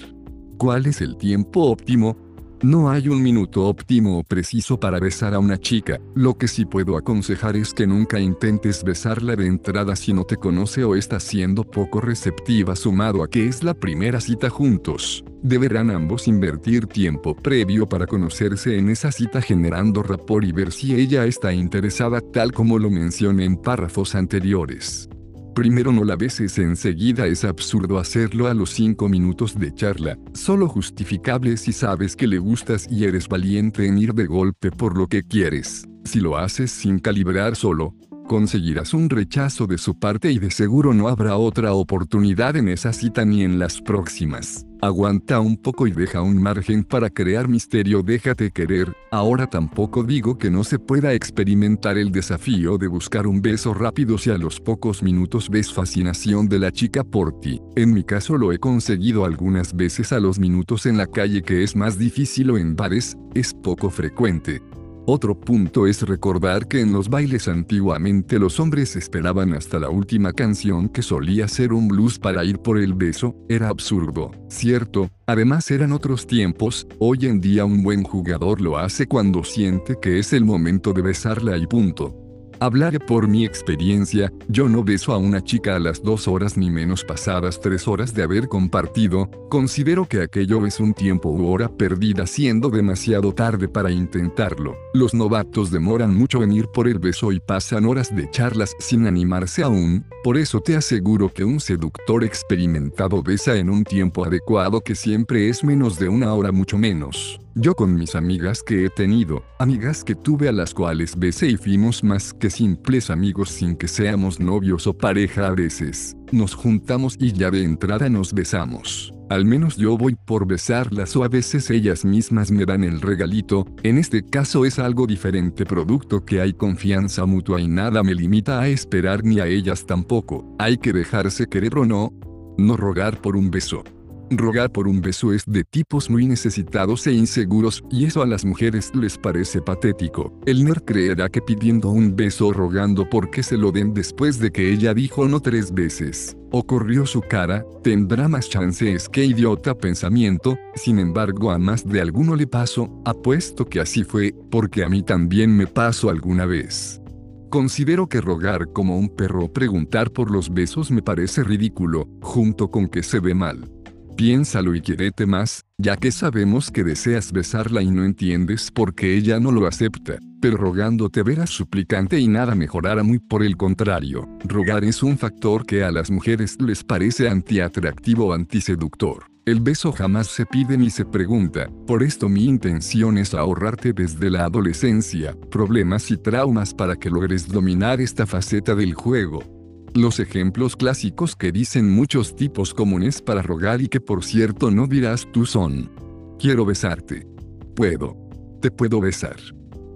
¿Cuál 0.58 0.86
es 0.86 1.00
el 1.00 1.16
tiempo 1.16 1.70
óptimo? 1.70 2.25
No 2.62 2.88
hay 2.88 3.08
un 3.08 3.22
minuto 3.22 3.66
óptimo 3.66 4.18
o 4.18 4.24
preciso 4.24 4.80
para 4.80 4.98
besar 4.98 5.34
a 5.34 5.38
una 5.38 5.58
chica, 5.58 6.00
lo 6.14 6.38
que 6.38 6.48
sí 6.48 6.64
puedo 6.64 6.96
aconsejar 6.96 7.54
es 7.54 7.74
que 7.74 7.86
nunca 7.86 8.18
intentes 8.18 8.82
besarla 8.82 9.36
de 9.36 9.46
entrada 9.46 9.94
si 9.94 10.14
no 10.14 10.24
te 10.24 10.36
conoce 10.36 10.82
o 10.82 10.96
está 10.96 11.20
siendo 11.20 11.64
poco 11.64 12.00
receptiva 12.00 12.74
sumado 12.74 13.22
a 13.22 13.28
que 13.28 13.46
es 13.46 13.62
la 13.62 13.74
primera 13.74 14.22
cita 14.22 14.48
juntos. 14.48 15.22
Deberán 15.42 15.90
ambos 15.90 16.28
invertir 16.28 16.86
tiempo 16.86 17.36
previo 17.36 17.86
para 17.86 18.06
conocerse 18.06 18.78
en 18.78 18.88
esa 18.88 19.12
cita 19.12 19.42
generando 19.42 20.02
rapor 20.02 20.42
y 20.42 20.52
ver 20.52 20.72
si 20.72 20.94
ella 20.94 21.26
está 21.26 21.52
interesada 21.52 22.22
tal 22.32 22.52
como 22.52 22.78
lo 22.78 22.88
mencioné 22.88 23.44
en 23.44 23.56
párrafos 23.56 24.14
anteriores. 24.14 25.10
Primero 25.56 25.90
no 25.90 26.04
la 26.04 26.16
beses 26.16 26.58
enseguida 26.58 27.26
es 27.26 27.42
absurdo 27.42 27.98
hacerlo 27.98 28.46
a 28.46 28.52
los 28.52 28.68
5 28.72 29.08
minutos 29.08 29.58
de 29.58 29.72
charla, 29.72 30.18
solo 30.34 30.68
justificable 30.68 31.56
si 31.56 31.72
sabes 31.72 32.14
que 32.14 32.26
le 32.26 32.36
gustas 32.36 32.86
y 32.90 33.04
eres 33.04 33.26
valiente 33.26 33.86
en 33.86 33.96
ir 33.96 34.12
de 34.12 34.26
golpe 34.26 34.70
por 34.70 34.98
lo 34.98 35.06
que 35.06 35.22
quieres. 35.22 35.86
Si 36.04 36.20
lo 36.20 36.36
haces 36.36 36.70
sin 36.70 36.98
calibrar 36.98 37.56
solo, 37.56 37.94
conseguirás 38.28 38.92
un 38.92 39.08
rechazo 39.08 39.66
de 39.66 39.78
su 39.78 39.98
parte 39.98 40.30
y 40.30 40.38
de 40.38 40.50
seguro 40.50 40.92
no 40.92 41.08
habrá 41.08 41.38
otra 41.38 41.72
oportunidad 41.72 42.54
en 42.56 42.68
esa 42.68 42.92
cita 42.92 43.24
ni 43.24 43.42
en 43.42 43.58
las 43.58 43.80
próximas. 43.80 44.65
Aguanta 44.82 45.40
un 45.40 45.56
poco 45.56 45.86
y 45.86 45.92
deja 45.92 46.20
un 46.20 46.40
margen 46.40 46.84
para 46.84 47.08
crear 47.08 47.48
misterio, 47.48 48.02
déjate 48.02 48.50
querer. 48.50 48.94
Ahora 49.10 49.46
tampoco 49.46 50.04
digo 50.04 50.36
que 50.36 50.50
no 50.50 50.64
se 50.64 50.78
pueda 50.78 51.14
experimentar 51.14 51.96
el 51.96 52.12
desafío 52.12 52.76
de 52.76 52.86
buscar 52.86 53.26
un 53.26 53.40
beso 53.40 53.72
rápido 53.72 54.18
si 54.18 54.30
a 54.30 54.36
los 54.36 54.60
pocos 54.60 55.02
minutos 55.02 55.48
ves 55.48 55.72
fascinación 55.72 56.48
de 56.48 56.58
la 56.58 56.72
chica 56.72 57.04
por 57.04 57.40
ti. 57.40 57.60
En 57.74 57.94
mi 57.94 58.04
caso 58.04 58.36
lo 58.36 58.52
he 58.52 58.58
conseguido 58.58 59.24
algunas 59.24 59.74
veces 59.74 60.12
a 60.12 60.20
los 60.20 60.38
minutos 60.38 60.84
en 60.84 60.98
la 60.98 61.06
calle 61.06 61.42
que 61.42 61.62
es 61.62 61.74
más 61.74 61.98
difícil 61.98 62.50
o 62.50 62.58
en 62.58 62.76
bares, 62.76 63.16
es 63.34 63.54
poco 63.54 63.88
frecuente. 63.88 64.60
Otro 65.08 65.38
punto 65.38 65.86
es 65.86 66.02
recordar 66.02 66.66
que 66.66 66.80
en 66.80 66.92
los 66.92 67.08
bailes 67.08 67.46
antiguamente 67.46 68.40
los 68.40 68.58
hombres 68.58 68.96
esperaban 68.96 69.54
hasta 69.54 69.78
la 69.78 69.88
última 69.88 70.32
canción 70.32 70.88
que 70.88 71.00
solía 71.00 71.46
ser 71.46 71.72
un 71.72 71.86
blues 71.86 72.18
para 72.18 72.44
ir 72.44 72.58
por 72.58 72.76
el 72.76 72.92
beso, 72.92 73.36
era 73.48 73.68
absurdo, 73.68 74.32
cierto, 74.48 75.08
además 75.26 75.70
eran 75.70 75.92
otros 75.92 76.26
tiempos, 76.26 76.88
hoy 76.98 77.26
en 77.26 77.40
día 77.40 77.64
un 77.64 77.84
buen 77.84 78.02
jugador 78.02 78.60
lo 78.60 78.78
hace 78.78 79.06
cuando 79.06 79.44
siente 79.44 79.94
que 80.02 80.18
es 80.18 80.32
el 80.32 80.44
momento 80.44 80.92
de 80.92 81.02
besarla 81.02 81.56
y 81.56 81.68
punto. 81.68 82.25
Hablaré 82.58 82.98
por 82.98 83.28
mi 83.28 83.44
experiencia, 83.44 84.32
yo 84.48 84.66
no 84.68 84.82
beso 84.82 85.12
a 85.12 85.18
una 85.18 85.44
chica 85.44 85.76
a 85.76 85.78
las 85.78 86.02
dos 86.02 86.26
horas 86.26 86.56
ni 86.56 86.70
menos 86.70 87.04
pasadas 87.04 87.60
tres 87.60 87.86
horas 87.86 88.14
de 88.14 88.22
haber 88.22 88.48
compartido, 88.48 89.28
considero 89.50 90.06
que 90.06 90.22
aquello 90.22 90.64
es 90.64 90.80
un 90.80 90.94
tiempo 90.94 91.28
u 91.28 91.48
hora 91.48 91.68
perdida 91.68 92.26
siendo 92.26 92.70
demasiado 92.70 93.34
tarde 93.34 93.68
para 93.68 93.90
intentarlo. 93.90 94.74
Los 94.94 95.12
novatos 95.12 95.70
demoran 95.70 96.16
mucho 96.16 96.42
en 96.42 96.52
ir 96.52 96.68
por 96.68 96.88
el 96.88 96.98
beso 96.98 97.30
y 97.30 97.40
pasan 97.40 97.84
horas 97.84 98.14
de 98.14 98.30
charlas 98.30 98.74
sin 98.78 99.06
animarse 99.06 99.62
aún, 99.62 100.06
por 100.24 100.38
eso 100.38 100.60
te 100.60 100.76
aseguro 100.76 101.30
que 101.32 101.44
un 101.44 101.60
seductor 101.60 102.24
experimentado 102.24 103.22
besa 103.22 103.54
en 103.56 103.68
un 103.68 103.84
tiempo 103.84 104.24
adecuado 104.24 104.80
que 104.80 104.94
siempre 104.94 105.50
es 105.50 105.62
menos 105.62 105.98
de 105.98 106.08
una 106.08 106.32
hora 106.32 106.52
mucho 106.52 106.78
menos. 106.78 107.38
Yo 107.58 107.74
con 107.74 107.94
mis 107.94 108.14
amigas 108.14 108.62
que 108.62 108.84
he 108.84 108.90
tenido, 108.90 109.42
amigas 109.58 110.04
que 110.04 110.14
tuve 110.14 110.46
a 110.46 110.52
las 110.52 110.74
cuales 110.74 111.18
besé 111.18 111.48
y 111.48 111.56
fuimos 111.56 112.04
más 112.04 112.34
que 112.34 112.50
simples 112.50 113.08
amigos 113.08 113.48
sin 113.48 113.76
que 113.76 113.88
seamos 113.88 114.38
novios 114.38 114.86
o 114.86 114.92
pareja 114.92 115.46
a 115.46 115.52
veces, 115.52 116.14
nos 116.32 116.54
juntamos 116.54 117.16
y 117.18 117.32
ya 117.32 117.50
de 117.50 117.62
entrada 117.62 118.10
nos 118.10 118.34
besamos. 118.34 119.10
Al 119.30 119.46
menos 119.46 119.78
yo 119.78 119.96
voy 119.96 120.16
por 120.26 120.46
besarlas 120.46 121.16
o 121.16 121.24
a 121.24 121.28
veces 121.28 121.70
ellas 121.70 122.04
mismas 122.04 122.50
me 122.50 122.66
dan 122.66 122.84
el 122.84 123.00
regalito, 123.00 123.64
en 123.82 123.96
este 123.96 124.22
caso 124.22 124.66
es 124.66 124.78
algo 124.78 125.06
diferente 125.06 125.64
producto 125.64 126.26
que 126.26 126.42
hay 126.42 126.52
confianza 126.52 127.24
mutua 127.24 127.58
y 127.58 127.68
nada 127.68 128.02
me 128.02 128.14
limita 128.14 128.60
a 128.60 128.68
esperar 128.68 129.24
ni 129.24 129.40
a 129.40 129.46
ellas 129.46 129.86
tampoco, 129.86 130.44
hay 130.58 130.76
que 130.76 130.92
dejarse 130.92 131.46
querer 131.46 131.78
o 131.78 131.86
no, 131.86 132.12
no 132.58 132.76
rogar 132.76 133.22
por 133.22 133.34
un 133.34 133.50
beso. 133.50 133.82
Rogar 134.30 134.72
por 134.72 134.88
un 134.88 135.00
beso 135.00 135.32
es 135.32 135.44
de 135.46 135.62
tipos 135.62 136.10
muy 136.10 136.26
necesitados 136.26 137.06
e 137.06 137.12
inseguros, 137.12 137.84
y 137.90 138.06
eso 138.06 138.22
a 138.22 138.26
las 138.26 138.44
mujeres 138.44 138.90
les 138.94 139.16
parece 139.16 139.62
patético. 139.62 140.32
El 140.46 140.64
nerd 140.64 140.82
creerá 140.84 141.28
que 141.28 141.40
pidiendo 141.40 141.90
un 141.90 142.16
beso 142.16 142.48
o 142.48 142.52
rogando 142.52 143.08
porque 143.08 143.44
se 143.44 143.56
lo 143.56 143.70
den 143.70 143.94
después 143.94 144.40
de 144.40 144.50
que 144.50 144.72
ella 144.72 144.94
dijo 144.94 145.28
no 145.28 145.38
tres 145.38 145.72
veces, 145.72 146.36
o 146.50 146.66
corrió 146.66 147.06
su 147.06 147.20
cara, 147.20 147.64
tendrá 147.84 148.26
más 148.26 148.48
chances 148.48 149.08
que 149.08 149.24
idiota 149.24 149.76
pensamiento, 149.76 150.58
sin 150.74 150.98
embargo 150.98 151.52
a 151.52 151.58
más 151.58 151.86
de 151.86 152.00
alguno 152.00 152.34
le 152.34 152.48
pasó, 152.48 152.90
apuesto 153.04 153.64
que 153.64 153.78
así 153.78 154.02
fue, 154.02 154.34
porque 154.50 154.82
a 154.82 154.88
mí 154.88 155.04
también 155.04 155.56
me 155.56 155.68
pasó 155.68 156.10
alguna 156.10 156.46
vez. 156.46 157.00
Considero 157.48 158.08
que 158.08 158.20
rogar 158.20 158.72
como 158.72 158.98
un 158.98 159.08
perro 159.08 159.52
preguntar 159.52 160.10
por 160.10 160.32
los 160.32 160.52
besos 160.52 160.90
me 160.90 161.00
parece 161.00 161.44
ridículo, 161.44 162.08
junto 162.20 162.72
con 162.72 162.88
que 162.88 163.04
se 163.04 163.20
ve 163.20 163.32
mal. 163.34 163.70
Piénsalo 164.16 164.74
y 164.74 164.80
quiérete 164.80 165.26
más, 165.26 165.66
ya 165.76 165.98
que 165.98 166.10
sabemos 166.10 166.70
que 166.70 166.82
deseas 166.82 167.32
besarla 167.32 167.82
y 167.82 167.90
no 167.90 168.02
entiendes 168.02 168.70
por 168.70 168.94
qué 168.94 169.14
ella 169.14 169.38
no 169.38 169.52
lo 169.52 169.66
acepta, 169.66 170.18
pero 170.40 170.56
rogándote 170.56 171.22
verás 171.22 171.50
suplicante 171.50 172.18
y 172.18 172.26
nada 172.26 172.54
mejorará 172.54 173.02
muy 173.02 173.18
por 173.18 173.42
el 173.42 173.58
contrario. 173.58 174.26
Rogar 174.44 174.84
es 174.84 175.02
un 175.02 175.18
factor 175.18 175.66
que 175.66 175.84
a 175.84 175.90
las 175.90 176.10
mujeres 176.10 176.56
les 176.62 176.82
parece 176.82 177.28
antiatractivo 177.28 178.28
o 178.28 178.32
antiseductor. 178.32 179.26
El 179.44 179.60
beso 179.60 179.92
jamás 179.92 180.28
se 180.28 180.46
pide 180.46 180.78
ni 180.78 180.88
se 180.88 181.04
pregunta, 181.04 181.68
por 181.86 182.02
esto 182.02 182.30
mi 182.30 182.46
intención 182.46 183.18
es 183.18 183.34
ahorrarte 183.34 183.92
desde 183.92 184.30
la 184.30 184.46
adolescencia 184.46 185.36
problemas 185.50 186.10
y 186.10 186.16
traumas 186.16 186.72
para 186.72 186.96
que 186.96 187.10
logres 187.10 187.46
dominar 187.46 188.00
esta 188.00 188.26
faceta 188.26 188.74
del 188.74 188.94
juego. 188.94 189.55
Los 189.96 190.20
ejemplos 190.20 190.76
clásicos 190.76 191.34
que 191.34 191.50
dicen 191.50 191.90
muchos 191.90 192.36
tipos 192.36 192.74
comunes 192.74 193.22
para 193.22 193.40
rogar 193.40 193.80
y 193.80 193.88
que 193.88 193.98
por 193.98 194.22
cierto 194.22 194.70
no 194.70 194.86
dirás 194.86 195.26
tú 195.32 195.46
son. 195.46 195.90
Quiero 196.38 196.66
besarte. 196.66 197.26
Puedo. 197.74 198.14
Te 198.60 198.70
puedo 198.70 199.00
besar. 199.00 199.36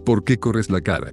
¿Por 0.07 0.25
qué 0.25 0.39
corres 0.39 0.71
la 0.71 0.81
cara? 0.81 1.13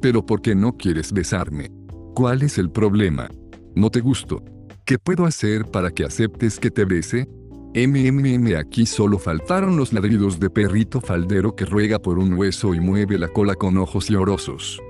Pero 0.00 0.24
¿por 0.24 0.40
qué 0.40 0.54
no 0.54 0.76
quieres 0.76 1.12
besarme? 1.12 1.72
¿Cuál 2.14 2.42
es 2.42 2.58
el 2.58 2.70
problema? 2.70 3.28
No 3.74 3.90
te 3.90 3.98
gusto. 3.98 4.40
¿Qué 4.84 5.00
puedo 5.00 5.26
hacer 5.26 5.64
para 5.64 5.90
que 5.90 6.04
aceptes 6.04 6.60
que 6.60 6.70
te 6.70 6.84
bese? 6.84 7.28
MMM 7.74 8.54
aquí 8.56 8.86
solo 8.86 9.18
faltaron 9.18 9.76
los 9.76 9.92
ladridos 9.92 10.38
de 10.38 10.48
perrito 10.48 11.00
faldero 11.00 11.56
que 11.56 11.64
ruega 11.64 11.98
por 11.98 12.20
un 12.20 12.34
hueso 12.34 12.72
y 12.72 12.78
mueve 12.78 13.18
la 13.18 13.26
cola 13.26 13.56
con 13.56 13.76
ojos 13.78 14.06
llorosos. 14.08 14.80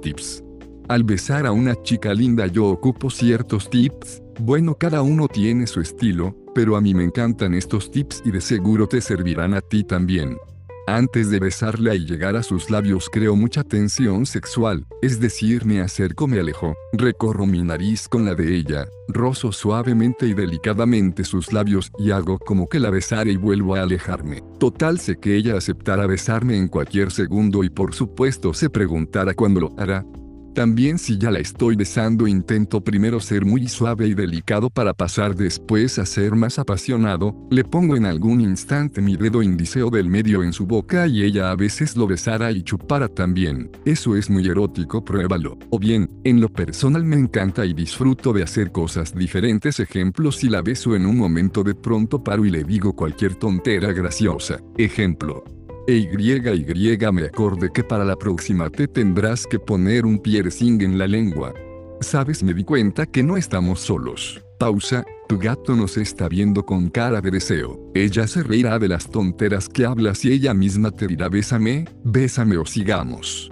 Tips. 0.00 0.43
Al 0.86 1.02
besar 1.02 1.46
a 1.46 1.52
una 1.52 1.74
chica 1.82 2.12
linda 2.12 2.46
yo 2.46 2.66
ocupo 2.66 3.08
ciertos 3.08 3.70
tips, 3.70 4.22
bueno 4.38 4.74
cada 4.74 5.00
uno 5.00 5.28
tiene 5.28 5.66
su 5.66 5.80
estilo, 5.80 6.36
pero 6.54 6.76
a 6.76 6.82
mí 6.82 6.92
me 6.92 7.04
encantan 7.04 7.54
estos 7.54 7.90
tips 7.90 8.22
y 8.26 8.30
de 8.30 8.42
seguro 8.42 8.86
te 8.86 9.00
servirán 9.00 9.54
a 9.54 9.62
ti 9.62 9.82
también. 9.82 10.36
Antes 10.86 11.30
de 11.30 11.40
besarla 11.40 11.94
y 11.94 12.04
llegar 12.04 12.36
a 12.36 12.42
sus 12.42 12.68
labios 12.68 13.08
creo 13.10 13.34
mucha 13.34 13.64
tensión 13.64 14.26
sexual, 14.26 14.84
es 15.00 15.18
decir, 15.18 15.64
me 15.64 15.80
acerco, 15.80 16.26
me 16.26 16.38
alejo, 16.38 16.74
recorro 16.92 17.46
mi 17.46 17.62
nariz 17.62 18.06
con 18.06 18.26
la 18.26 18.34
de 18.34 18.54
ella, 18.54 18.84
rozo 19.08 19.52
suavemente 19.52 20.26
y 20.26 20.34
delicadamente 20.34 21.24
sus 21.24 21.54
labios 21.54 21.90
y 21.98 22.10
hago 22.10 22.38
como 22.38 22.68
que 22.68 22.78
la 22.78 22.90
besara 22.90 23.30
y 23.30 23.36
vuelvo 23.36 23.74
a 23.74 23.80
alejarme. 23.80 24.42
Total 24.58 25.00
sé 25.00 25.16
que 25.16 25.34
ella 25.34 25.56
aceptará 25.56 26.06
besarme 26.06 26.58
en 26.58 26.68
cualquier 26.68 27.10
segundo 27.10 27.64
y 27.64 27.70
por 27.70 27.94
supuesto 27.94 28.52
se 28.52 28.68
preguntará 28.68 29.32
cuándo 29.32 29.60
lo 29.60 29.74
hará, 29.78 30.04
también 30.54 30.98
si 30.98 31.18
ya 31.18 31.30
la 31.30 31.40
estoy 31.40 31.76
besando 31.76 32.26
intento 32.26 32.80
primero 32.82 33.20
ser 33.20 33.44
muy 33.44 33.68
suave 33.68 34.06
y 34.06 34.14
delicado 34.14 34.70
para 34.70 34.94
pasar 34.94 35.34
después 35.34 35.98
a 35.98 36.06
ser 36.06 36.34
más 36.34 36.58
apasionado, 36.58 37.36
le 37.50 37.64
pongo 37.64 37.96
en 37.96 38.06
algún 38.06 38.40
instante 38.40 39.02
mi 39.02 39.16
dedo 39.16 39.42
índice 39.42 39.82
o 39.82 39.90
del 39.90 40.08
medio 40.08 40.42
en 40.42 40.52
su 40.52 40.64
boca 40.64 41.06
y 41.06 41.22
ella 41.22 41.50
a 41.50 41.56
veces 41.56 41.96
lo 41.96 42.06
besara 42.06 42.52
y 42.52 42.62
chupara 42.62 43.08
también. 43.08 43.70
Eso 43.84 44.16
es 44.16 44.30
muy 44.30 44.46
erótico, 44.46 45.04
pruébalo. 45.04 45.58
O 45.70 45.78
bien, 45.78 46.08
en 46.24 46.40
lo 46.40 46.48
personal 46.48 47.04
me 47.04 47.16
encanta 47.16 47.66
y 47.66 47.74
disfruto 47.74 48.32
de 48.32 48.44
hacer 48.44 48.70
cosas 48.70 49.14
diferentes. 49.14 49.80
Ejemplo, 49.80 50.30
si 50.30 50.48
la 50.48 50.62
beso 50.62 50.94
en 50.94 51.06
un 51.06 51.18
momento 51.18 51.64
de 51.64 51.74
pronto 51.74 52.22
paro 52.22 52.44
y 52.44 52.50
le 52.50 52.64
digo 52.64 52.94
cualquier 52.94 53.34
tontera 53.34 53.92
graciosa. 53.92 54.60
Ejemplo, 54.78 55.42
e 55.86 55.96
Y 55.96 57.12
me 57.12 57.24
acorde 57.24 57.70
que 57.72 57.84
para 57.84 58.04
la 58.04 58.16
próxima 58.16 58.70
te 58.70 58.88
tendrás 58.88 59.46
que 59.46 59.58
poner 59.58 60.06
un 60.06 60.18
piercing 60.18 60.80
en 60.80 60.98
la 60.98 61.06
lengua. 61.06 61.52
Sabes, 62.00 62.42
me 62.42 62.54
di 62.54 62.64
cuenta 62.64 63.06
que 63.06 63.22
no 63.22 63.36
estamos 63.36 63.80
solos. 63.80 64.42
Pausa, 64.58 65.04
tu 65.28 65.38
gato 65.38 65.74
nos 65.74 65.96
está 65.96 66.28
viendo 66.28 66.64
con 66.64 66.88
cara 66.88 67.20
de 67.20 67.30
deseo. 67.30 67.90
Ella 67.94 68.26
se 68.26 68.42
reirá 68.42 68.78
de 68.78 68.88
las 68.88 69.10
tonteras 69.10 69.68
que 69.68 69.84
hablas 69.84 70.24
y 70.24 70.32
ella 70.32 70.54
misma 70.54 70.90
te 70.90 71.06
dirá 71.06 71.28
bésame, 71.28 71.86
bésame 72.04 72.56
o 72.56 72.64
sigamos. 72.64 73.50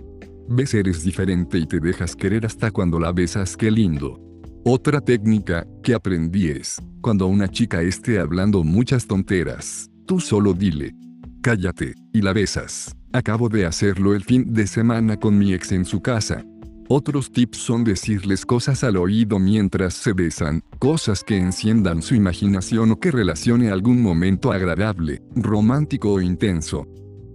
Ves 0.49 0.75
eres 0.75 1.03
diferente 1.03 1.59
y 1.59 1.67
te 1.67 1.81
dejas 1.81 2.17
querer 2.17 2.47
hasta 2.47 2.71
cuando 2.71 2.99
la 2.99 3.13
besas, 3.13 3.57
qué 3.57 3.71
lindo. 3.71 4.21
Otra 4.65 5.01
técnica 5.01 5.67
que 5.83 5.95
aprendí 5.95 6.49
es, 6.49 6.81
cuando 7.01 7.27
una 7.27 7.49
chica 7.49 7.83
esté 7.83 8.19
hablando 8.21 8.63
muchas 8.63 9.07
tonteras, 9.07 9.91
tú 10.07 10.21
solo 10.21 10.55
dile, 10.55 10.95
cállate, 11.43 11.95
y 12.13 12.23
la 12.23 12.33
besas. 12.33 12.97
Acabo 13.13 13.51
de 13.51 13.67
hacerlo 13.67 14.15
el 14.15 14.25
fin 14.25 14.55
de 14.55 14.67
semana 14.67 15.19
con 15.19 15.37
mi 15.37 15.53
ex 15.53 15.73
en 15.73 15.85
su 15.85 16.01
casa. 16.01 16.45
Otros 16.89 17.31
tips 17.31 17.59
son 17.59 17.85
decirles 17.85 18.47
cosas 18.47 18.85
al 18.85 18.97
oído 18.97 19.39
mientras 19.39 19.95
se 19.95 20.13
besan, 20.13 20.63
cosas 20.79 21.23
que 21.25 21.37
enciendan 21.37 22.03
su 22.03 22.15
imaginación 22.15 22.93
o 22.93 23.01
que 23.01 23.11
relacione 23.11 23.71
algún 23.71 24.01
momento 24.01 24.53
agradable, 24.53 25.23
romántico 25.35 26.13
o 26.13 26.21
intenso. 26.21 26.87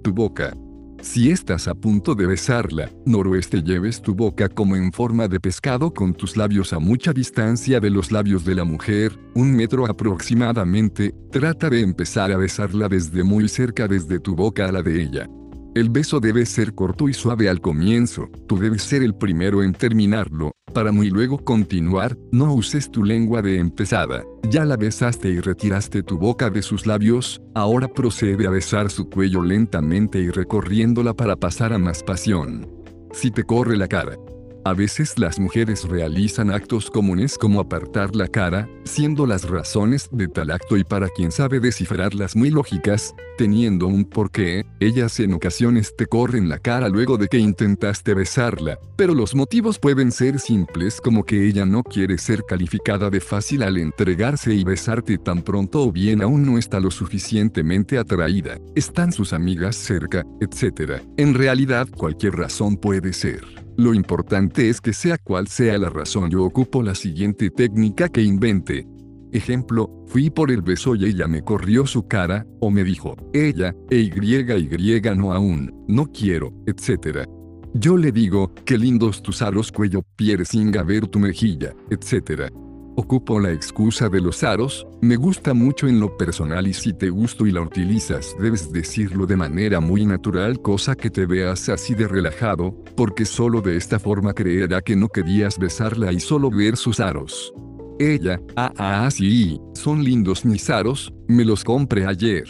Tu 0.03 0.13
boca, 0.13 0.55
si 1.01 1.31
estás 1.31 1.67
a 1.67 1.75
punto 1.75 2.15
de 2.15 2.27
besarla, 2.27 2.89
noroeste 3.05 3.61
lleves 3.61 4.01
tu 4.01 4.15
boca 4.15 4.49
como 4.49 4.75
en 4.75 4.91
forma 4.91 5.27
de 5.27 5.39
pescado 5.39 5.93
con 5.93 6.13
tus 6.13 6.35
labios 6.37 6.73
a 6.73 6.79
mucha 6.79 7.13
distancia 7.13 7.79
de 7.79 7.89
los 7.89 8.11
labios 8.11 8.43
de 8.45 8.55
la 8.55 8.63
mujer, 8.63 9.17
un 9.35 9.55
metro 9.55 9.85
aproximadamente, 9.85 11.13
trata 11.31 11.69
de 11.69 11.81
empezar 11.81 12.31
a 12.31 12.37
besarla 12.37 12.89
desde 12.89 13.23
muy 13.23 13.47
cerca 13.47 13.87
desde 13.87 14.19
tu 14.19 14.35
boca 14.35 14.67
a 14.67 14.71
la 14.71 14.81
de 14.81 15.01
ella. 15.01 15.29
El 15.77 15.91
beso 15.91 16.19
debe 16.19 16.43
ser 16.47 16.73
corto 16.73 17.07
y 17.07 17.13
suave 17.13 17.49
al 17.49 17.61
comienzo, 17.61 18.31
tú 18.47 18.57
debes 18.57 18.81
ser 18.81 19.03
el 19.03 19.13
primero 19.13 19.61
en 19.61 19.73
terminarlo, 19.73 20.53
para 20.73 20.91
muy 20.91 21.11
luego 21.11 21.37
continuar, 21.37 22.17
no 22.31 22.51
uses 22.51 22.89
tu 22.89 23.03
lengua 23.03 23.43
de 23.43 23.59
empezada, 23.59 24.23
ya 24.49 24.65
la 24.65 24.75
besaste 24.75 25.29
y 25.29 25.39
retiraste 25.39 26.01
tu 26.01 26.17
boca 26.17 26.49
de 26.49 26.63
sus 26.63 26.87
labios, 26.87 27.43
ahora 27.53 27.87
procede 27.87 28.47
a 28.47 28.49
besar 28.49 28.89
su 28.89 29.07
cuello 29.07 29.43
lentamente 29.43 30.17
y 30.17 30.31
recorriéndola 30.31 31.13
para 31.13 31.35
pasar 31.35 31.73
a 31.73 31.77
más 31.77 32.01
pasión. 32.01 32.67
Si 33.11 33.29
te 33.29 33.43
corre 33.43 33.77
la 33.77 33.87
cara, 33.87 34.17
a 34.69 34.73
veces 34.73 35.17
las 35.17 35.39
mujeres 35.39 35.85
realizan 35.85 36.51
actos 36.51 36.91
comunes 36.91 37.37
como 37.37 37.59
apartar 37.59 38.15
la 38.15 38.27
cara, 38.27 38.69
siendo 38.83 39.25
las 39.25 39.49
razones 39.49 40.09
de 40.11 40.27
tal 40.27 40.51
acto 40.51 40.75
y 40.77 40.83
para 40.83 41.07
quien 41.09 41.31
sabe 41.31 41.59
descifrarlas 41.59 42.35
muy 42.35 42.49
lógicas, 42.49 43.15
teniendo 43.37 43.87
un 43.87 44.03
porqué, 44.03 44.65
ellas 44.79 45.19
en 45.19 45.33
ocasiones 45.33 45.95
te 45.95 46.07
corren 46.07 46.49
la 46.49 46.59
cara 46.59 46.89
luego 46.89 47.17
de 47.17 47.27
que 47.27 47.37
intentaste 47.37 48.13
besarla, 48.13 48.79
pero 48.95 49.13
los 49.13 49.35
motivos 49.35 49.79
pueden 49.79 50.11
ser 50.11 50.39
simples 50.39 50.99
como 50.99 51.23
que 51.23 51.47
ella 51.47 51.65
no 51.65 51.83
quiere 51.83 52.17
ser 52.17 52.43
calificada 52.43 53.09
de 53.09 53.21
fácil 53.21 53.63
al 53.63 53.77
entregarse 53.77 54.53
y 54.53 54.63
besarte 54.63 55.17
tan 55.17 55.43
pronto 55.43 55.83
o 55.83 55.91
bien 55.91 56.21
aún 56.21 56.45
no 56.45 56.57
está 56.57 56.79
lo 56.79 56.91
suficientemente 56.91 57.97
atraída, 57.97 58.57
están 58.75 59.13
sus 59.13 59.33
amigas 59.33 59.75
cerca, 59.75 60.25
etc. 60.41 61.03
En 61.17 61.35
realidad 61.35 61.87
cualquier 61.95 62.35
razón 62.35 62.75
puede 62.75 63.13
ser. 63.13 63.66
Lo 63.77 63.93
importante 63.93 64.69
es 64.69 64.81
que 64.81 64.91
sea 64.91 65.19
cual 65.19 65.47
sea 65.47 65.77
la 65.77 65.91
razón 65.91 66.31
yo 66.31 66.43
ocupo 66.43 66.81
la 66.81 66.95
siguiente 66.95 67.51
técnica 67.51 68.09
que 68.09 68.23
invente. 68.23 68.87
Ejemplo, 69.31 70.03
fui 70.07 70.31
por 70.31 70.49
el 70.49 70.63
beso 70.63 70.95
y 70.95 71.05
ella 71.05 71.27
me 71.27 71.43
corrió 71.43 71.85
su 71.85 72.07
cara, 72.07 72.47
o 72.59 72.71
me 72.71 72.83
dijo, 72.83 73.15
ella, 73.33 73.75
e 73.91 73.97
y 73.99 75.15
no 75.15 75.31
aún, 75.31 75.85
no 75.87 76.07
quiero, 76.07 76.53
etc. 76.65 77.27
Yo 77.75 77.97
le 77.97 78.11
digo, 78.11 78.51
qué 78.65 78.79
lindos 78.79 79.21
tus 79.21 79.43
aros 79.43 79.71
cuello 79.71 80.01
piercing 80.15 80.75
a 80.75 80.81
ver 80.81 81.05
tu 81.05 81.19
mejilla, 81.19 81.75
etc. 81.91 82.51
Ocupo 82.99 83.39
la 83.39 83.51
excusa 83.51 84.09
de 84.09 84.19
los 84.19 84.43
aros, 84.43 84.87
me 85.01 85.17
gusta 85.17 85.53
mucho 85.53 85.87
en 85.87 85.99
lo 85.99 86.17
personal 86.17 86.65
y 86.65 86.73
si 86.73 86.93
te 86.93 87.11
gusto 87.11 87.45
y 87.45 87.51
la 87.51 87.61
utilizas 87.61 88.35
debes 88.39 88.73
decirlo 88.73 89.27
de 89.27 89.35
manera 89.35 89.79
muy 89.79 90.03
natural 90.03 90.59
cosa 90.63 90.95
que 90.95 91.11
te 91.11 91.27
veas 91.27 91.69
así 91.69 91.93
de 91.93 92.07
relajado, 92.07 92.71
porque 92.95 93.25
solo 93.25 93.61
de 93.61 93.77
esta 93.77 93.99
forma 93.99 94.33
creerá 94.33 94.81
que 94.81 94.95
no 94.95 95.09
querías 95.09 95.59
besarla 95.59 96.11
y 96.11 96.19
solo 96.19 96.49
ver 96.49 96.75
sus 96.75 96.99
aros. 96.99 97.53
Ella, 97.99 98.41
ah, 98.55 98.73
ah, 98.79 99.11
sí, 99.11 99.61
son 99.75 100.03
lindos 100.03 100.43
mis 100.43 100.67
aros, 100.71 101.13
me 101.27 101.45
los 101.45 101.63
compré 101.63 102.07
ayer. 102.07 102.45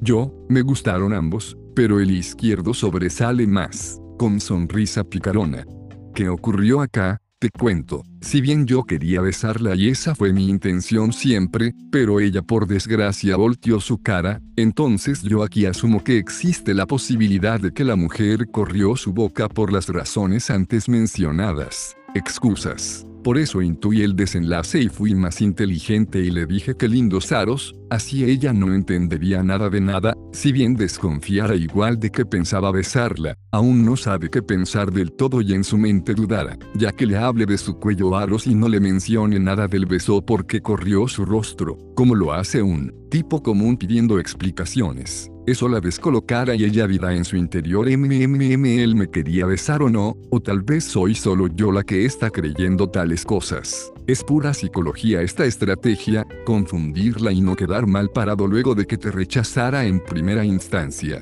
Yo, 0.00 0.32
me 0.48 0.62
gustaron 0.62 1.12
ambos, 1.12 1.58
pero 1.76 2.00
el 2.00 2.10
izquierdo 2.10 2.72
sobresale 2.72 3.46
más, 3.46 4.00
con 4.18 4.40
sonrisa 4.40 5.04
picarona. 5.04 5.66
¿Qué 6.14 6.30
ocurrió 6.30 6.80
acá? 6.80 7.20
Te 7.44 7.50
cuento, 7.50 8.04
si 8.22 8.40
bien 8.40 8.64
yo 8.64 8.84
quería 8.84 9.20
besarla 9.20 9.74
y 9.74 9.90
esa 9.90 10.14
fue 10.14 10.32
mi 10.32 10.48
intención 10.48 11.12
siempre, 11.12 11.74
pero 11.92 12.18
ella 12.18 12.40
por 12.40 12.66
desgracia 12.66 13.36
volteó 13.36 13.80
su 13.80 13.98
cara, 13.98 14.40
entonces 14.56 15.20
yo 15.20 15.42
aquí 15.42 15.66
asumo 15.66 16.02
que 16.02 16.16
existe 16.16 16.72
la 16.72 16.86
posibilidad 16.86 17.60
de 17.60 17.70
que 17.70 17.84
la 17.84 17.96
mujer 17.96 18.50
corrió 18.50 18.96
su 18.96 19.12
boca 19.12 19.50
por 19.50 19.74
las 19.74 19.90
razones 19.90 20.48
antes 20.48 20.88
mencionadas. 20.88 21.94
Excusas. 22.14 23.04
Por 23.24 23.38
eso 23.38 23.62
intuí 23.62 24.02
el 24.02 24.16
desenlace 24.16 24.82
y 24.82 24.88
fui 24.90 25.14
más 25.14 25.40
inteligente 25.40 26.18
y 26.18 26.30
le 26.30 26.44
dije 26.44 26.76
que 26.76 26.88
lindos 26.88 27.32
aros, 27.32 27.74
así 27.88 28.22
ella 28.22 28.52
no 28.52 28.74
entendería 28.74 29.42
nada 29.42 29.70
de 29.70 29.80
nada, 29.80 30.14
si 30.32 30.52
bien 30.52 30.76
desconfiara 30.76 31.56
igual 31.56 31.98
de 31.98 32.10
que 32.10 32.26
pensaba 32.26 32.70
besarla, 32.70 33.34
aún 33.50 33.82
no 33.82 33.96
sabe 33.96 34.28
qué 34.28 34.42
pensar 34.42 34.92
del 34.92 35.10
todo 35.10 35.40
y 35.40 35.54
en 35.54 35.64
su 35.64 35.78
mente 35.78 36.12
dudara, 36.12 36.58
ya 36.74 36.92
que 36.92 37.06
le 37.06 37.16
hable 37.16 37.46
de 37.46 37.56
su 37.56 37.78
cuello 37.78 38.14
aros 38.14 38.46
y 38.46 38.54
no 38.54 38.68
le 38.68 38.78
mencione 38.78 39.40
nada 39.40 39.68
del 39.68 39.86
beso 39.86 40.20
porque 40.20 40.60
corrió 40.60 41.08
su 41.08 41.24
rostro, 41.24 41.78
como 41.96 42.14
lo 42.14 42.34
hace 42.34 42.60
un 42.60 43.03
tipo 43.14 43.40
común 43.40 43.76
pidiendo 43.76 44.18
explicaciones. 44.18 45.30
Eso 45.46 45.68
la 45.68 45.78
descolocara 45.78 46.56
y 46.56 46.64
ella 46.64 46.88
dirá 46.88 47.14
en 47.14 47.24
su 47.24 47.36
interior 47.36 47.88
mmm 47.88 48.64
él 48.64 48.96
me 48.96 49.08
quería 49.08 49.46
besar 49.46 49.84
o 49.84 49.88
no, 49.88 50.16
o 50.30 50.40
tal 50.40 50.62
vez 50.62 50.82
soy 50.82 51.14
solo 51.14 51.46
yo 51.46 51.70
la 51.70 51.84
que 51.84 52.06
está 52.06 52.28
creyendo 52.30 52.90
tales 52.90 53.24
cosas. 53.24 53.92
Es 54.08 54.24
pura 54.24 54.52
psicología 54.52 55.22
esta 55.22 55.44
estrategia, 55.44 56.26
confundirla 56.44 57.30
y 57.30 57.40
no 57.40 57.54
quedar 57.54 57.86
mal 57.86 58.10
parado 58.10 58.48
luego 58.48 58.74
de 58.74 58.84
que 58.84 58.98
te 58.98 59.12
rechazara 59.12 59.84
en 59.86 60.00
primera 60.00 60.44
instancia. 60.44 61.20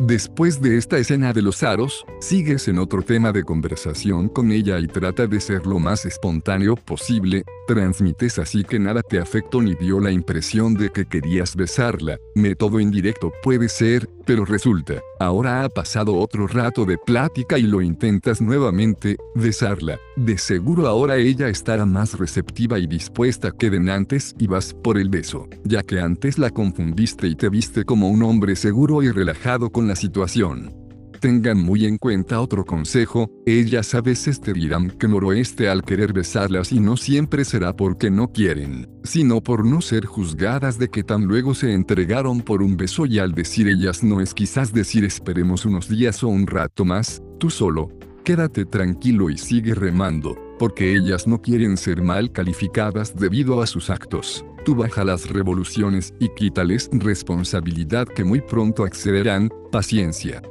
Después 0.00 0.62
de 0.62 0.78
esta 0.78 0.96
escena 0.96 1.32
de 1.32 1.42
los 1.42 1.62
aros, 1.62 2.06
sigues 2.20 2.66
en 2.68 2.78
otro 2.78 3.02
tema 3.02 3.30
de 3.30 3.42
conversación 3.42 4.28
con 4.28 4.50
ella 4.50 4.78
y 4.78 4.86
trata 4.86 5.26
de 5.26 5.40
ser 5.40 5.66
lo 5.66 5.80
más 5.80 6.06
espontáneo 6.06 6.76
posible, 6.76 7.42
transmites 7.66 8.38
así 8.38 8.64
que 8.64 8.78
nada 8.78 9.02
te 9.02 9.18
afectó 9.18 9.60
ni 9.60 9.74
dio 9.74 10.00
la 10.00 10.10
impresión 10.10 10.74
de 10.74 10.90
que 10.90 11.06
querías 11.06 11.56
besarla, 11.56 12.18
método 12.34 12.80
indirecto 12.80 13.32
puede 13.42 13.68
ser, 13.68 14.08
pero 14.24 14.44
resulta, 14.44 14.94
ahora 15.18 15.64
ha 15.64 15.68
pasado 15.68 16.16
otro 16.16 16.46
rato 16.46 16.84
de 16.84 16.98
plática 16.98 17.58
y 17.58 17.62
lo 17.62 17.82
intentas 17.82 18.40
nuevamente, 18.40 19.16
besarla, 19.34 19.98
de 20.16 20.38
seguro 20.38 20.86
ahora 20.86 21.16
ella 21.16 21.48
estará 21.48 21.86
más 21.86 22.18
receptiva 22.18 22.78
y 22.78 22.86
dispuesta 22.86 23.50
que 23.50 23.70
de 23.70 23.92
antes 23.92 24.34
y 24.38 24.46
vas 24.46 24.74
por 24.74 24.98
el 24.98 25.08
beso, 25.08 25.48
ya 25.64 25.82
que 25.82 26.00
antes 26.00 26.38
la 26.38 26.50
confundiste 26.50 27.26
y 27.26 27.34
te 27.34 27.48
viste 27.48 27.84
como 27.84 28.08
un 28.08 28.22
hombre 28.22 28.56
seguro 28.56 29.02
y 29.02 29.10
relajado 29.10 29.70
con 29.70 29.88
la 29.88 29.96
situación. 29.96 30.81
Tengan 31.22 31.62
muy 31.62 31.86
en 31.86 31.98
cuenta 31.98 32.40
otro 32.40 32.64
consejo, 32.64 33.30
ellas 33.46 33.94
a 33.94 34.00
veces 34.00 34.40
te 34.40 34.52
dirán 34.52 34.90
que 34.90 35.06
noroeste 35.06 35.68
al 35.68 35.84
querer 35.84 36.12
besarlas 36.12 36.72
y 36.72 36.80
no 36.80 36.96
siempre 36.96 37.44
será 37.44 37.76
porque 37.76 38.10
no 38.10 38.32
quieren, 38.32 38.90
sino 39.04 39.40
por 39.40 39.64
no 39.64 39.82
ser 39.82 40.04
juzgadas 40.04 40.80
de 40.80 40.88
que 40.88 41.04
tan 41.04 41.26
luego 41.26 41.54
se 41.54 41.74
entregaron 41.74 42.40
por 42.40 42.60
un 42.60 42.76
beso 42.76 43.06
y 43.06 43.20
al 43.20 43.34
decir 43.34 43.68
ellas 43.68 44.02
no 44.02 44.20
es 44.20 44.34
quizás 44.34 44.72
decir 44.72 45.04
esperemos 45.04 45.64
unos 45.64 45.88
días 45.88 46.24
o 46.24 46.28
un 46.28 46.44
rato 46.44 46.84
más, 46.84 47.22
tú 47.38 47.50
solo, 47.50 47.92
quédate 48.24 48.64
tranquilo 48.64 49.30
y 49.30 49.38
sigue 49.38 49.76
remando, 49.76 50.36
porque 50.58 50.96
ellas 50.96 51.28
no 51.28 51.40
quieren 51.40 51.76
ser 51.76 52.02
mal 52.02 52.32
calificadas 52.32 53.14
debido 53.14 53.62
a 53.62 53.68
sus 53.68 53.90
actos. 53.90 54.44
Tú 54.64 54.74
baja 54.74 55.04
las 55.04 55.30
revoluciones 55.30 56.14
y 56.18 56.30
quítales 56.34 56.90
responsabilidad 56.92 58.08
que 58.08 58.24
muy 58.24 58.40
pronto 58.40 58.82
accederán, 58.82 59.50
paciencia. 59.70 60.42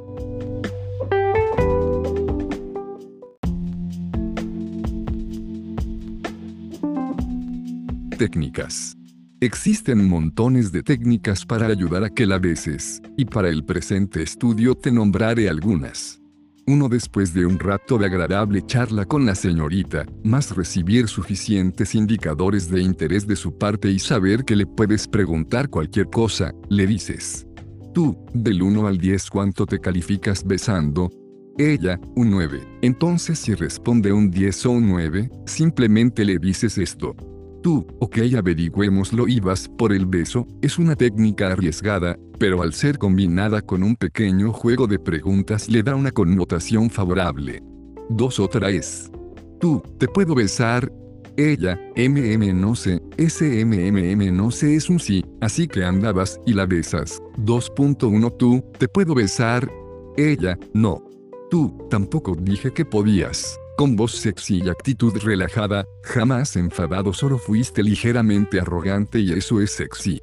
Técnicas. 8.22 8.96
Existen 9.40 10.08
montones 10.08 10.70
de 10.70 10.84
técnicas 10.84 11.44
para 11.44 11.66
ayudar 11.66 12.04
a 12.04 12.08
que 12.08 12.24
la 12.24 12.38
beses, 12.38 13.02
y 13.16 13.24
para 13.24 13.48
el 13.48 13.64
presente 13.64 14.22
estudio 14.22 14.76
te 14.76 14.92
nombraré 14.92 15.48
algunas. 15.48 16.20
Uno 16.68 16.88
después 16.88 17.34
de 17.34 17.44
un 17.44 17.58
rato 17.58 17.98
de 17.98 18.06
agradable 18.06 18.64
charla 18.64 19.06
con 19.06 19.26
la 19.26 19.34
señorita, 19.34 20.06
más 20.22 20.54
recibir 20.54 21.08
suficientes 21.08 21.96
indicadores 21.96 22.70
de 22.70 22.80
interés 22.80 23.26
de 23.26 23.34
su 23.34 23.58
parte 23.58 23.90
y 23.90 23.98
saber 23.98 24.44
que 24.44 24.54
le 24.54 24.66
puedes 24.66 25.08
preguntar 25.08 25.68
cualquier 25.68 26.06
cosa, 26.06 26.52
le 26.70 26.86
dices. 26.86 27.44
Tú, 27.92 28.16
del 28.34 28.62
1 28.62 28.86
al 28.86 28.98
10 28.98 29.30
cuánto 29.30 29.66
te 29.66 29.80
calificas 29.80 30.46
besando, 30.46 31.10
ella, 31.58 31.98
un 32.14 32.30
9. 32.30 32.78
Entonces 32.82 33.40
si 33.40 33.54
responde 33.54 34.12
un 34.12 34.30
10 34.30 34.66
o 34.66 34.70
un 34.70 34.88
9, 34.90 35.28
simplemente 35.44 36.24
le 36.24 36.38
dices 36.38 36.78
esto. 36.78 37.16
Tú, 37.62 37.86
ok 38.00 38.18
averigüémoslo 38.36 39.28
y 39.28 39.38
vas 39.38 39.68
por 39.68 39.92
el 39.92 40.04
beso, 40.04 40.48
es 40.62 40.78
una 40.78 40.96
técnica 40.96 41.52
arriesgada, 41.52 42.18
pero 42.38 42.60
al 42.62 42.74
ser 42.74 42.98
combinada 42.98 43.62
con 43.62 43.84
un 43.84 43.94
pequeño 43.94 44.52
juego 44.52 44.88
de 44.88 44.98
preguntas 44.98 45.68
le 45.68 45.84
da 45.84 45.94
una 45.94 46.10
connotación 46.10 46.90
favorable. 46.90 47.62
Dos 48.08 48.40
otra 48.40 48.70
es. 48.70 49.12
Tú, 49.60 49.80
¿te 49.98 50.08
puedo 50.08 50.34
besar? 50.34 50.92
Ella, 51.36 51.80
MM 51.96 52.52
no 52.60 52.74
sé, 52.74 53.00
SMMM 53.16 54.36
no 54.36 54.50
sé 54.50 54.74
es 54.74 54.90
un 54.90 54.98
sí, 54.98 55.24
así 55.40 55.68
que 55.68 55.84
andabas 55.84 56.40
y 56.44 56.54
la 56.54 56.66
besas. 56.66 57.22
2.1 57.38 58.36
Tú, 58.38 58.62
¿te 58.78 58.88
puedo 58.88 59.14
besar? 59.14 59.70
Ella, 60.16 60.58
no. 60.74 61.02
Tú, 61.48 61.78
tampoco 61.88 62.34
dije 62.34 62.72
que 62.72 62.84
podías. 62.84 63.58
Con 63.76 63.96
voz 63.96 64.12
sexy 64.12 64.60
y 64.64 64.68
actitud 64.68 65.16
relajada, 65.22 65.86
jamás 66.04 66.56
enfadado 66.56 67.12
solo 67.12 67.38
fuiste 67.38 67.82
ligeramente 67.82 68.60
arrogante 68.60 69.18
y 69.18 69.32
eso 69.32 69.60
es 69.60 69.70
sexy. 69.70 70.20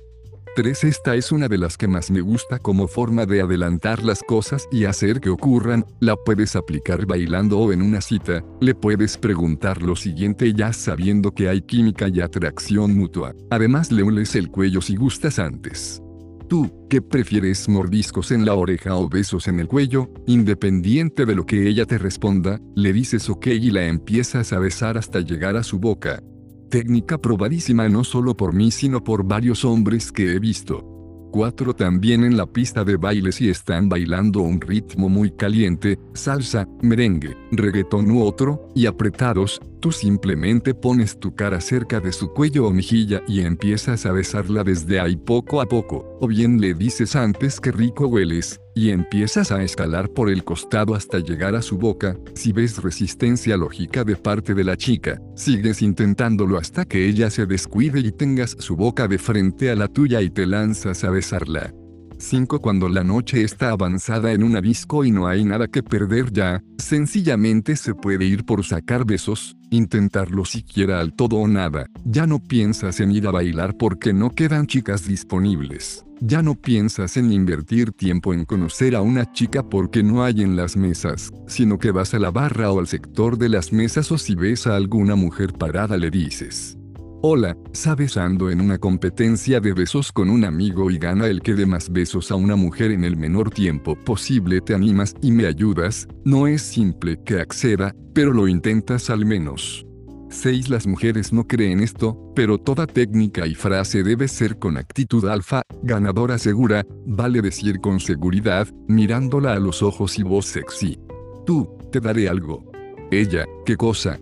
3. 0.55 0.83
Esta 0.83 1.15
es 1.15 1.31
una 1.31 1.47
de 1.47 1.57
las 1.57 1.77
que 1.77 1.87
más 1.87 2.11
me 2.11 2.21
gusta 2.21 2.59
como 2.59 2.87
forma 2.87 3.25
de 3.25 3.41
adelantar 3.41 4.03
las 4.03 4.21
cosas 4.23 4.67
y 4.71 4.85
hacer 4.85 5.19
que 5.19 5.29
ocurran, 5.29 5.85
la 5.99 6.15
puedes 6.15 6.55
aplicar 6.55 7.05
bailando 7.05 7.59
o 7.59 7.71
en 7.71 7.81
una 7.81 8.01
cita, 8.01 8.43
le 8.59 8.75
puedes 8.75 9.17
preguntar 9.17 9.81
lo 9.81 9.95
siguiente 9.95 10.53
ya 10.53 10.73
sabiendo 10.73 11.31
que 11.31 11.49
hay 11.49 11.61
química 11.61 12.07
y 12.07 12.21
atracción 12.21 12.95
mutua. 12.95 13.33
Además 13.49 13.91
le 13.91 14.03
el 14.35 14.49
cuello 14.49 14.81
si 14.81 14.95
gustas 14.95 15.39
antes. 15.39 16.01
Tú, 16.49 16.87
que 16.89 16.99
prefieres 16.99 17.69
mordiscos 17.69 18.31
en 18.31 18.43
la 18.43 18.55
oreja 18.55 18.95
o 18.95 19.07
besos 19.07 19.47
en 19.47 19.59
el 19.59 19.67
cuello, 19.67 20.09
independiente 20.25 21.27
de 21.27 21.35
lo 21.35 21.45
que 21.45 21.69
ella 21.69 21.85
te 21.85 21.99
responda, 21.99 22.59
le 22.75 22.91
dices 22.91 23.29
ok 23.29 23.47
y 23.47 23.69
la 23.69 23.85
empiezas 23.85 24.51
a 24.51 24.57
besar 24.57 24.97
hasta 24.97 25.19
llegar 25.19 25.55
a 25.55 25.63
su 25.63 25.77
boca. 25.77 26.23
Técnica 26.71 27.19
probadísima 27.19 27.87
no 27.87 28.03
solo 28.03 28.35
por 28.35 28.53
mí 28.53 28.71
sino 28.71 29.03
por 29.03 29.27
varios 29.27 29.63
hombres 29.63 30.11
que 30.11 30.33
he 30.33 30.39
visto. 30.39 30.83
4. 31.31 31.75
También 31.75 32.23
en 32.23 32.35
la 32.35 32.47
pista 32.47 32.83
de 32.83 32.97
baile 32.97 33.31
si 33.31 33.49
están 33.49 33.87
bailando 33.87 34.41
un 34.41 34.59
ritmo 34.59 35.07
muy 35.07 35.29
caliente, 35.29 35.99
salsa, 36.15 36.67
merengue, 36.81 37.37
reggaetón 37.51 38.09
u 38.09 38.23
otro, 38.23 38.69
y 38.73 38.87
apretados, 38.87 39.61
tú 39.79 39.91
simplemente 39.91 40.73
pones 40.73 41.19
tu 41.19 41.35
cara 41.35 41.61
cerca 41.61 41.99
de 41.99 42.11
su 42.11 42.33
cuello 42.33 42.67
o 42.67 42.73
mejilla 42.73 43.21
y 43.27 43.41
empiezas 43.41 44.05
a 44.05 44.11
besarla 44.11 44.63
desde 44.63 44.99
ahí 44.99 45.15
poco 45.15 45.61
a 45.61 45.65
poco, 45.65 46.17
o 46.19 46.27
bien 46.27 46.59
le 46.59 46.73
dices 46.73 47.15
antes 47.15 47.59
que 47.59 47.71
rico 47.71 48.07
hueles, 48.07 48.59
y 48.75 48.91
empiezas 48.91 49.51
a 49.51 49.63
escalar 49.63 50.09
por 50.09 50.29
el 50.29 50.43
costado 50.43 50.95
hasta 50.95 51.19
llegar 51.19 51.55
a 51.55 51.61
su 51.61 51.77
boca, 51.77 52.17
si 52.33 52.51
ves 52.51 52.81
resistencia 52.81 53.57
lógica 53.57 54.03
de 54.03 54.15
parte 54.15 54.53
de 54.53 54.63
la 54.63 54.77
chica, 54.77 55.21
sigues 55.35 55.81
intentándolo 55.81 56.57
hasta 56.57 56.85
que 56.85 57.07
ella 57.07 57.29
se 57.29 57.45
descuide 57.45 57.99
y 57.99 58.11
tengas 58.11 58.55
su 58.59 58.75
boca 58.75 59.07
de 59.07 59.17
frente 59.17 59.69
a 59.69 59.75
la 59.75 59.87
tuya 59.87 60.21
y 60.21 60.29
te 60.29 60.45
lanzas 60.45 61.03
a 61.03 61.09
besarla. 61.09 61.73
5. 62.19 62.59
Cuando 62.59 62.89
la 62.89 63.03
noche 63.03 63.43
está 63.43 63.69
avanzada 63.69 64.31
en 64.33 64.43
una 64.43 64.61
disco 64.61 65.03
y 65.03 65.11
no 65.11 65.27
hay 65.27 65.43
nada 65.45 65.67
que 65.67 65.81
perder 65.81 66.31
ya, 66.31 66.61
sencillamente 66.77 67.75
se 67.75 67.95
puede 67.95 68.25
ir 68.25 68.45
por 68.45 68.65
sacar 68.65 69.05
besos, 69.05 69.57
intentarlo 69.71 70.45
siquiera 70.45 70.99
al 70.99 71.13
todo 71.13 71.37
o 71.37 71.47
nada, 71.47 71.87
ya 72.03 72.27
no 72.27 72.39
piensas 72.39 72.99
en 72.99 73.11
ir 73.11 73.27
a 73.27 73.31
bailar 73.31 73.77
porque 73.77 74.13
no 74.13 74.29
quedan 74.31 74.67
chicas 74.67 75.07
disponibles. 75.07 76.05
Ya 76.21 76.41
no 76.41 76.55
piensas 76.55 77.15
en 77.15 77.31
invertir 77.31 77.93
tiempo 77.93 78.33
en 78.33 78.43
conocer 78.43 78.93
a 78.93 79.01
una 79.01 79.31
chica 79.31 79.63
porque 79.63 80.03
no 80.03 80.23
hay 80.23 80.41
en 80.41 80.57
las 80.57 80.75
mesas, 80.75 81.31
sino 81.47 81.79
que 81.79 81.91
vas 81.91 82.13
a 82.13 82.19
la 82.19 82.29
barra 82.29 82.71
o 82.71 82.79
al 82.79 82.87
sector 82.87 83.37
de 83.37 83.47
las 83.47 83.71
mesas 83.71 84.11
o 84.11 84.17
si 84.17 84.35
ves 84.35 84.67
a 84.67 84.75
alguna 84.75 85.15
mujer 85.15 85.53
parada 85.53 85.95
le 85.95 86.11
dices, 86.11 86.77
Hola, 87.21 87.57
¿sabes 87.73 88.15
ando 88.15 88.49
en 88.49 88.61
una 88.61 88.77
competencia 88.77 89.59
de 89.59 89.73
besos 89.73 90.09
con 90.13 90.29
un 90.29 90.45
amigo 90.45 90.89
y 90.89 90.97
gana 90.97 91.27
el 91.27 91.41
que 91.41 91.53
dé 91.53 91.65
más 91.65 91.91
besos 91.91 92.31
a 92.31 92.35
una 92.35 92.55
mujer 92.55 92.91
en 92.91 93.03
el 93.03 93.17
menor 93.17 93.49
tiempo 93.49 93.97
posible? 93.97 94.61
¿Te 94.61 94.73
animas 94.73 95.13
y 95.21 95.33
me 95.33 95.45
ayudas? 95.45 96.07
No 96.23 96.47
es 96.47 96.61
simple 96.61 97.21
que 97.25 97.41
acceda, 97.41 97.93
pero 98.13 98.31
lo 98.31 98.47
intentas 98.47 99.09
al 99.09 99.25
menos. 99.25 99.85
6. 100.29 100.69
Las 100.69 100.87
mujeres 100.87 101.33
no 101.33 101.45
creen 101.45 101.81
esto, 101.81 102.17
pero 102.37 102.57
toda 102.57 102.87
técnica 102.87 103.45
y 103.45 103.53
frase 103.53 104.01
debe 104.01 104.29
ser 104.29 104.57
con 104.57 104.77
actitud 104.77 105.25
alfa, 105.25 105.63
ganadora 105.83 106.37
segura, 106.37 106.85
vale 107.05 107.41
decir 107.41 107.81
con 107.81 107.99
seguridad, 107.99 108.65
mirándola 108.87 109.55
a 109.55 109.59
los 109.59 109.83
ojos 109.83 110.17
y 110.17 110.23
voz 110.23 110.45
sexy. 110.45 110.97
Tú, 111.45 111.67
te 111.91 111.99
daré 111.99 112.29
algo. 112.29 112.63
Ella, 113.11 113.45
¿qué 113.65 113.75
cosa? 113.75 114.17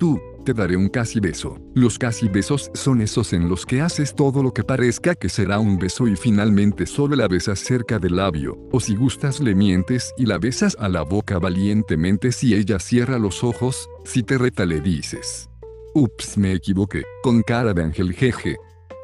Tú, 0.00 0.18
te 0.44 0.54
daré 0.54 0.76
un 0.76 0.88
casi 0.88 1.20
beso. 1.20 1.58
Los 1.74 1.98
casi 1.98 2.28
besos 2.28 2.70
son 2.74 3.00
esos 3.00 3.32
en 3.32 3.48
los 3.48 3.66
que 3.66 3.80
haces 3.80 4.14
todo 4.14 4.42
lo 4.42 4.52
que 4.52 4.64
parezca 4.64 5.14
que 5.14 5.28
será 5.28 5.58
un 5.58 5.78
beso 5.78 6.08
y 6.08 6.16
finalmente 6.16 6.86
solo 6.86 7.16
la 7.16 7.28
besas 7.28 7.60
cerca 7.60 7.98
del 7.98 8.16
labio, 8.16 8.58
o 8.72 8.80
si 8.80 8.96
gustas 8.96 9.40
le 9.40 9.54
mientes 9.54 10.12
y 10.16 10.26
la 10.26 10.38
besas 10.38 10.76
a 10.80 10.88
la 10.88 11.02
boca 11.02 11.38
valientemente 11.38 12.32
si 12.32 12.54
ella 12.54 12.78
cierra 12.78 13.18
los 13.18 13.44
ojos, 13.44 13.88
si 14.04 14.22
te 14.22 14.38
reta 14.38 14.66
le 14.66 14.80
dices. 14.80 15.48
Ups, 15.94 16.38
me 16.38 16.52
equivoqué, 16.52 17.02
con 17.22 17.42
cara 17.42 17.74
de 17.74 17.82
ángel 17.82 18.12
jeje, 18.12 18.56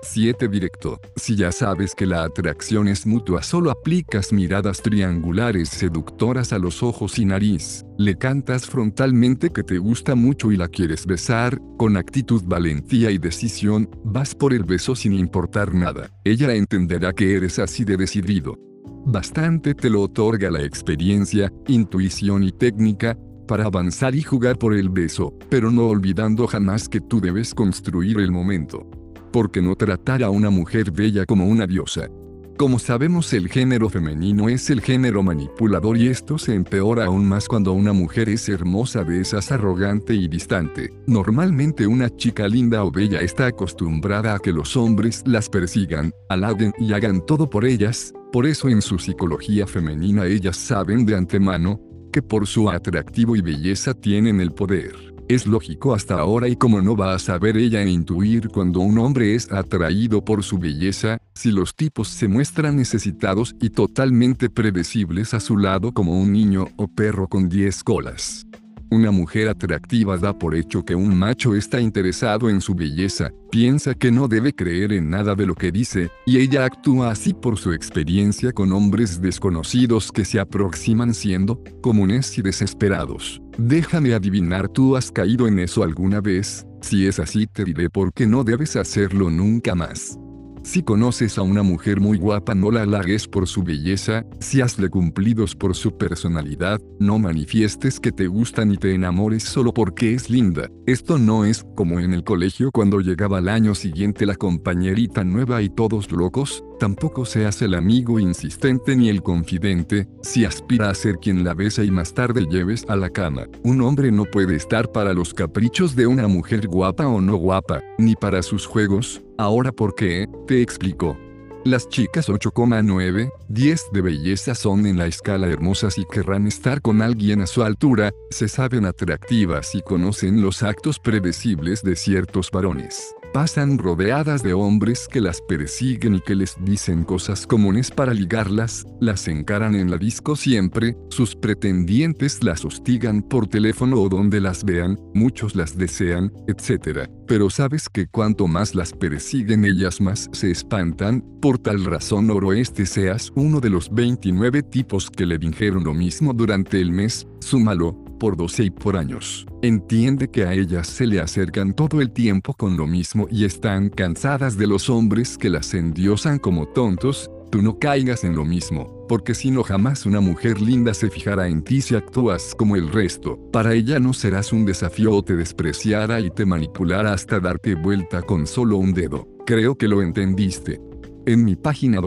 7 0.07 0.49
directo. 0.49 1.01
Si 1.17 1.36
ya 1.36 1.52
sabes 1.52 1.94
que 1.94 2.07
la 2.07 2.25
atracción 2.25 2.89
es 2.89 3.07
mutua, 3.07 3.43
solo 3.43 3.70
aplicas 3.70 4.33
miradas 4.33 4.81
triangulares 4.81 5.68
seductoras 5.68 6.52
a 6.52 6.59
los 6.59 6.83
ojos 6.83 7.18
y 7.18 7.25
nariz. 7.25 7.85
Le 7.99 8.17
cantas 8.17 8.67
frontalmente 8.67 9.51
que 9.51 9.62
te 9.62 9.78
gusta 9.78 10.15
mucho 10.15 10.52
y 10.52 10.57
la 10.57 10.68
quieres 10.68 11.07
besar, 11.07 11.60
con 11.76 11.97
actitud, 11.97 12.43
valentía 12.47 13.10
y 13.10 13.18
decisión, 13.18 13.91
vas 14.05 14.35
por 14.35 14.52
el 14.52 14.65
beso 14.65 14.94
sin 14.94 15.12
importar 15.12 15.75
nada. 15.75 16.10
Ella 16.25 16.55
entenderá 16.55 17.12
que 17.12 17.36
eres 17.36 17.59
así 17.59 17.85
de 17.85 17.97
decidido. 17.97 18.57
Bastante 19.05 19.75
te 19.75 19.91
lo 19.91 20.02
otorga 20.02 20.51
la 20.51 20.62
experiencia, 20.62 21.52
intuición 21.68 22.43
y 22.43 22.52
técnica, 22.52 23.17
para 23.47 23.65
avanzar 23.65 24.15
y 24.15 24.23
jugar 24.23 24.59
por 24.59 24.75
el 24.75 24.89
beso, 24.89 25.33
pero 25.49 25.70
no 25.70 25.86
olvidando 25.86 26.47
jamás 26.47 26.89
que 26.89 27.01
tú 27.01 27.20
debes 27.20 27.55
construir 27.55 28.18
el 28.18 28.33
momento 28.33 28.89
porque 29.36 29.60
no 29.60 29.76
tratar 29.76 30.23
a 30.23 30.31
una 30.31 30.48
mujer 30.48 30.90
bella 30.90 31.26
como 31.26 31.47
una 31.47 31.66
diosa. 31.66 32.08
Como 32.56 32.78
sabemos 32.78 33.34
el 33.34 33.50
género 33.50 33.90
femenino 33.90 34.48
es 34.48 34.70
el 34.70 34.81
género 34.81 35.23
manipulador 35.23 35.98
y 35.98 36.08
esto 36.08 36.39
se 36.39 36.55
empeora 36.55 37.05
aún 37.05 37.28
más 37.28 37.47
cuando 37.47 37.74
una 37.74 37.92
mujer 37.92 38.31
es 38.31 38.48
hermosa, 38.48 39.05
esas 39.10 39.52
arrogante 39.52 40.15
y 40.15 40.26
distante. 40.26 40.90
Normalmente 41.06 41.86
una 41.86 42.08
chica 42.08 42.48
linda 42.48 42.82
o 42.82 42.90
bella 42.90 43.20
está 43.20 43.48
acostumbrada 43.48 44.34
a 44.34 44.39
que 44.39 44.52
los 44.52 44.74
hombres 44.74 45.23
las 45.26 45.50
persigan, 45.50 46.12
halaguen 46.31 46.73
y 46.78 46.94
hagan 46.94 47.20
todo 47.26 47.50
por 47.50 47.66
ellas, 47.66 48.15
por 48.32 48.47
eso 48.47 48.70
en 48.70 48.81
su 48.81 48.98
psicología 48.98 49.66
femenina 49.66 50.24
ellas 50.24 50.56
saben 50.56 51.05
de 51.05 51.15
antemano, 51.15 51.78
que 52.10 52.23
por 52.23 52.47
su 52.47 52.70
atractivo 52.70 53.36
y 53.36 53.42
belleza 53.42 53.92
tienen 53.92 54.40
el 54.40 54.52
poder. 54.52 55.06
Es 55.28 55.44
lógico 55.44 55.92
hasta 55.92 56.14
ahora 56.20 56.48
y 56.48 56.55
como 56.55 56.80
no 56.80 56.96
va 56.96 57.12
a 57.12 57.18
saber 57.18 57.56
ella 57.56 57.84
intuir 57.84 58.48
cuando 58.48 58.78
un 58.78 58.96
hombre 58.98 59.34
es 59.34 59.50
atraído 59.50 60.24
por 60.24 60.44
su 60.44 60.56
belleza, 60.56 61.18
si 61.34 61.50
los 61.50 61.74
tipos 61.74 62.06
se 62.06 62.28
muestran 62.28 62.76
necesitados 62.76 63.56
y 63.60 63.70
totalmente 63.70 64.48
predecibles 64.48 65.34
a 65.34 65.40
su 65.40 65.56
lado 65.56 65.90
como 65.92 66.16
un 66.20 66.32
niño 66.32 66.68
o 66.76 66.86
perro 66.86 67.26
con 67.26 67.48
10 67.48 67.82
colas. 67.82 68.46
Una 68.88 69.10
mujer 69.10 69.48
atractiva 69.48 70.16
da 70.16 70.38
por 70.38 70.55
hecho 70.55 70.84
que 70.84 70.94
un 70.94 71.18
macho 71.18 71.56
está 71.56 71.80
interesado 71.80 72.48
en 72.48 72.60
su 72.60 72.76
belleza, 72.76 73.32
piensa 73.50 73.94
que 73.94 74.12
no 74.12 74.28
debe 74.28 74.52
creer 74.52 74.92
en 74.92 75.10
nada 75.10 75.34
de 75.34 75.44
lo 75.44 75.56
que 75.56 75.72
dice, 75.72 76.08
y 76.24 76.38
ella 76.38 76.64
actúa 76.64 77.10
así 77.10 77.34
por 77.34 77.58
su 77.58 77.72
experiencia 77.72 78.52
con 78.52 78.72
hombres 78.72 79.20
desconocidos 79.20 80.12
que 80.12 80.24
se 80.24 80.38
aproximan 80.38 81.14
siendo 81.14 81.60
comunes 81.82 82.38
y 82.38 82.42
desesperados. 82.42 83.42
Déjame 83.59 84.12
adivinar, 84.12 84.68
¿tú 84.68 84.97
has 84.97 85.10
caído 85.10 85.49
en 85.49 85.59
eso 85.59 85.83
alguna 85.83 86.20
vez? 86.20 86.67
Si 86.83 87.07
es 87.07 87.18
así 87.18 87.47
te 87.47 87.65
diré 87.65 87.89
por 87.89 88.12
qué 88.12 88.26
no 88.26 88.44
debes 88.44 88.76
hacerlo 88.76 89.31
nunca 89.31 89.75
más. 89.75 90.18
Si 90.62 90.83
conoces 90.83 91.39
a 91.39 91.43
una 91.43 91.62
mujer 91.62 92.01
muy 92.01 92.18
guapa 92.18 92.55
no 92.55 92.70
la 92.73 92.83
halagues 92.83 93.28
por 93.28 93.47
su 93.47 93.62
belleza, 93.62 94.25
si 94.41 94.60
hazle 94.60 94.91
cumplidos 94.91 95.55
por 95.55 95.76
su 95.76 95.97
personalidad, 95.97 96.81
no 96.99 97.18
manifiestes 97.18 98.01
que 98.01 98.10
te 98.10 98.26
gusta 98.26 98.65
ni 98.65 98.76
te 98.76 98.93
enamores 98.93 99.44
solo 99.44 99.73
porque 99.73 100.12
es 100.12 100.28
linda. 100.28 100.68
Esto 100.85 101.18
no 101.18 101.44
es 101.44 101.65
como 101.76 102.01
en 102.01 102.12
el 102.12 102.25
colegio 102.25 102.73
cuando 102.73 103.01
llegaba 103.01 103.39
al 103.39 103.49
año 103.49 103.75
siguiente 103.75 104.26
la 104.26 104.35
compañerita 104.35 105.23
nueva 105.23 105.62
y 105.62 105.70
todos 105.70 106.10
locos, 106.10 106.65
tampoco 106.78 107.24
seas 107.24 107.62
el 107.62 107.74
amigo 107.74 108.18
insistente 108.18 108.96
ni 108.96 109.08
el 109.08 109.22
confidente, 109.22 110.08
si 110.22 110.44
aspira 110.44 110.90
a 110.90 110.94
ser 110.94 111.18
quien 111.18 111.44
la 111.44 111.55
besa 111.55 111.84
y 111.84 111.90
más 111.90 112.14
tarde 112.14 112.46
lleves 112.50 112.84
a 112.88 112.96
la 112.96 113.10
cama. 113.10 113.46
Un 113.62 113.80
hombre 113.82 114.10
no 114.10 114.24
puede 114.24 114.56
estar 114.56 114.90
para 114.92 115.14
los 115.14 115.34
caprichos 115.34 115.94
de 115.96 116.06
una 116.06 116.28
mujer 116.28 116.66
guapa 116.66 117.06
o 117.06 117.20
no 117.20 117.36
guapa, 117.36 117.82
ni 117.98 118.14
para 118.14 118.42
sus 118.42 118.66
juegos, 118.66 119.22
Ahora 119.38 119.70
por 119.70 119.94
qué, 119.94 120.28
te 120.46 120.62
explico. 120.62 121.18
Las 121.64 121.88
chicas 121.88 122.28
8,9, 122.28 123.30
10 123.48 123.82
de 123.92 124.00
belleza 124.00 124.55
son 124.55 124.86
en 124.86 124.96
la 124.96 125.06
escala 125.06 125.48
hermosas 125.48 125.98
y 125.98 126.05
querrán 126.06 126.46
estar 126.46 126.80
con 126.80 127.02
alguien 127.02 127.42
a 127.42 127.46
su 127.46 127.62
altura, 127.64 128.12
se 128.30 128.48
saben 128.48 128.86
atractivas 128.86 129.74
y 129.74 129.82
conocen 129.82 130.40
los 130.40 130.62
actos 130.62 130.98
predecibles 131.00 131.82
de 131.82 131.96
ciertos 131.96 132.50
varones 132.50 133.14
pasan 133.36 133.76
rodeadas 133.76 134.42
de 134.42 134.55
hombres 134.55 135.06
que 135.12 135.20
las 135.20 135.42
persiguen 135.42 136.15
y 136.15 136.20
que 136.23 136.34
les 136.34 136.56
dicen 136.65 137.05
cosas 137.05 137.47
comunes 137.47 137.90
para 137.90 138.15
ligarlas, 138.15 138.86
las 138.98 139.28
encaran 139.28 139.74
en 139.74 139.90
la 139.90 139.98
disco 139.98 140.36
siempre, 140.36 140.97
sus 141.10 141.36
pretendientes 141.36 142.42
las 142.42 142.65
hostigan 142.65 143.20
por 143.20 143.47
teléfono 143.47 144.00
o 144.00 144.08
donde 144.08 144.40
las 144.40 144.65
vean, 144.65 144.98
muchos 145.12 145.55
las 145.55 145.76
desean, 145.76 146.32
etc. 146.48 147.10
Pero 147.26 147.50
sabes 147.50 147.90
que 147.90 148.06
cuanto 148.06 148.47
más 148.47 148.74
las 148.74 148.94
persiguen 148.94 149.66
ellas 149.66 150.00
más 150.00 150.31
se 150.32 150.50
espantan, 150.50 151.23
por 151.42 151.58
tal 151.58 151.84
razón 151.84 152.31
oro 152.31 152.55
este 152.55 152.86
seas 152.86 153.31
uno 153.36 153.60
de 153.60 153.68
los 153.68 153.92
29 153.92 154.62
tipos 154.62 155.10
que 155.10 155.26
le 155.26 155.36
dijeron 155.36 155.84
lo 155.84 155.92
mismo 155.92 156.32
durante 156.32 156.81
el 156.81 156.90
mes, 156.90 157.26
súmalo, 157.40 158.06
por 158.19 158.36
12 158.36 158.65
y 158.65 158.70
por 158.70 158.97
años. 158.97 159.47
Entiende 159.62 160.28
que 160.28 160.45
a 160.45 160.53
ellas 160.53 160.86
se 160.86 161.07
le 161.07 161.20
acercan 161.20 161.75
todo 161.75 162.01
el 162.01 162.11
tiempo 162.11 162.55
con 162.55 162.77
lo 162.77 162.86
mismo 162.86 163.27
y 163.31 163.45
están 163.45 163.89
cansadas 163.89 164.57
de 164.57 164.67
los 164.67 164.91
hombres 164.91 165.39
que 165.39 165.51
las 165.51 165.75
endiosan 165.75 166.39
como 166.39 166.67
tontos, 166.67 167.31
tú 167.51 167.62
no 167.62 167.78
caigas 167.78 168.25
en 168.25 168.35
lo 168.35 168.45
mismo, 168.45 169.07
porque 169.09 169.35
si 169.35 169.51
no 169.51 169.62
jamás 169.62 170.07
una 170.07 170.20
mujer 170.20 170.61
linda 170.61 170.95
se 170.95 171.11
fijará 171.11 171.49
en 171.49 171.62
ti 171.62 171.81
si 171.81 171.95
actúas 171.95 172.55
como 172.55 172.77
el 172.77 172.91
resto. 172.91 173.39
Para 173.53 173.75
ella 173.75 173.99
no 173.99 174.12
serás 174.12 174.53
un 174.53 174.65
desafío 174.65 175.15
o 175.15 175.23
te 175.23 175.36
despreciará 175.36 176.20
y 176.20 176.31
te 176.31 176.45
manipulará 176.45 177.12
hasta 177.12 177.41
darte 177.41 177.75
vuelta 177.75 178.23
con 178.23 178.47
solo 178.47 178.77
un 178.77 178.93
dedo. 178.93 179.27
Creo 179.47 179.77
que 179.77 179.89
lo 179.89 180.03
entendiste. 180.03 180.81
En 181.25 181.45
mi 181.45 181.57
página 181.57 182.01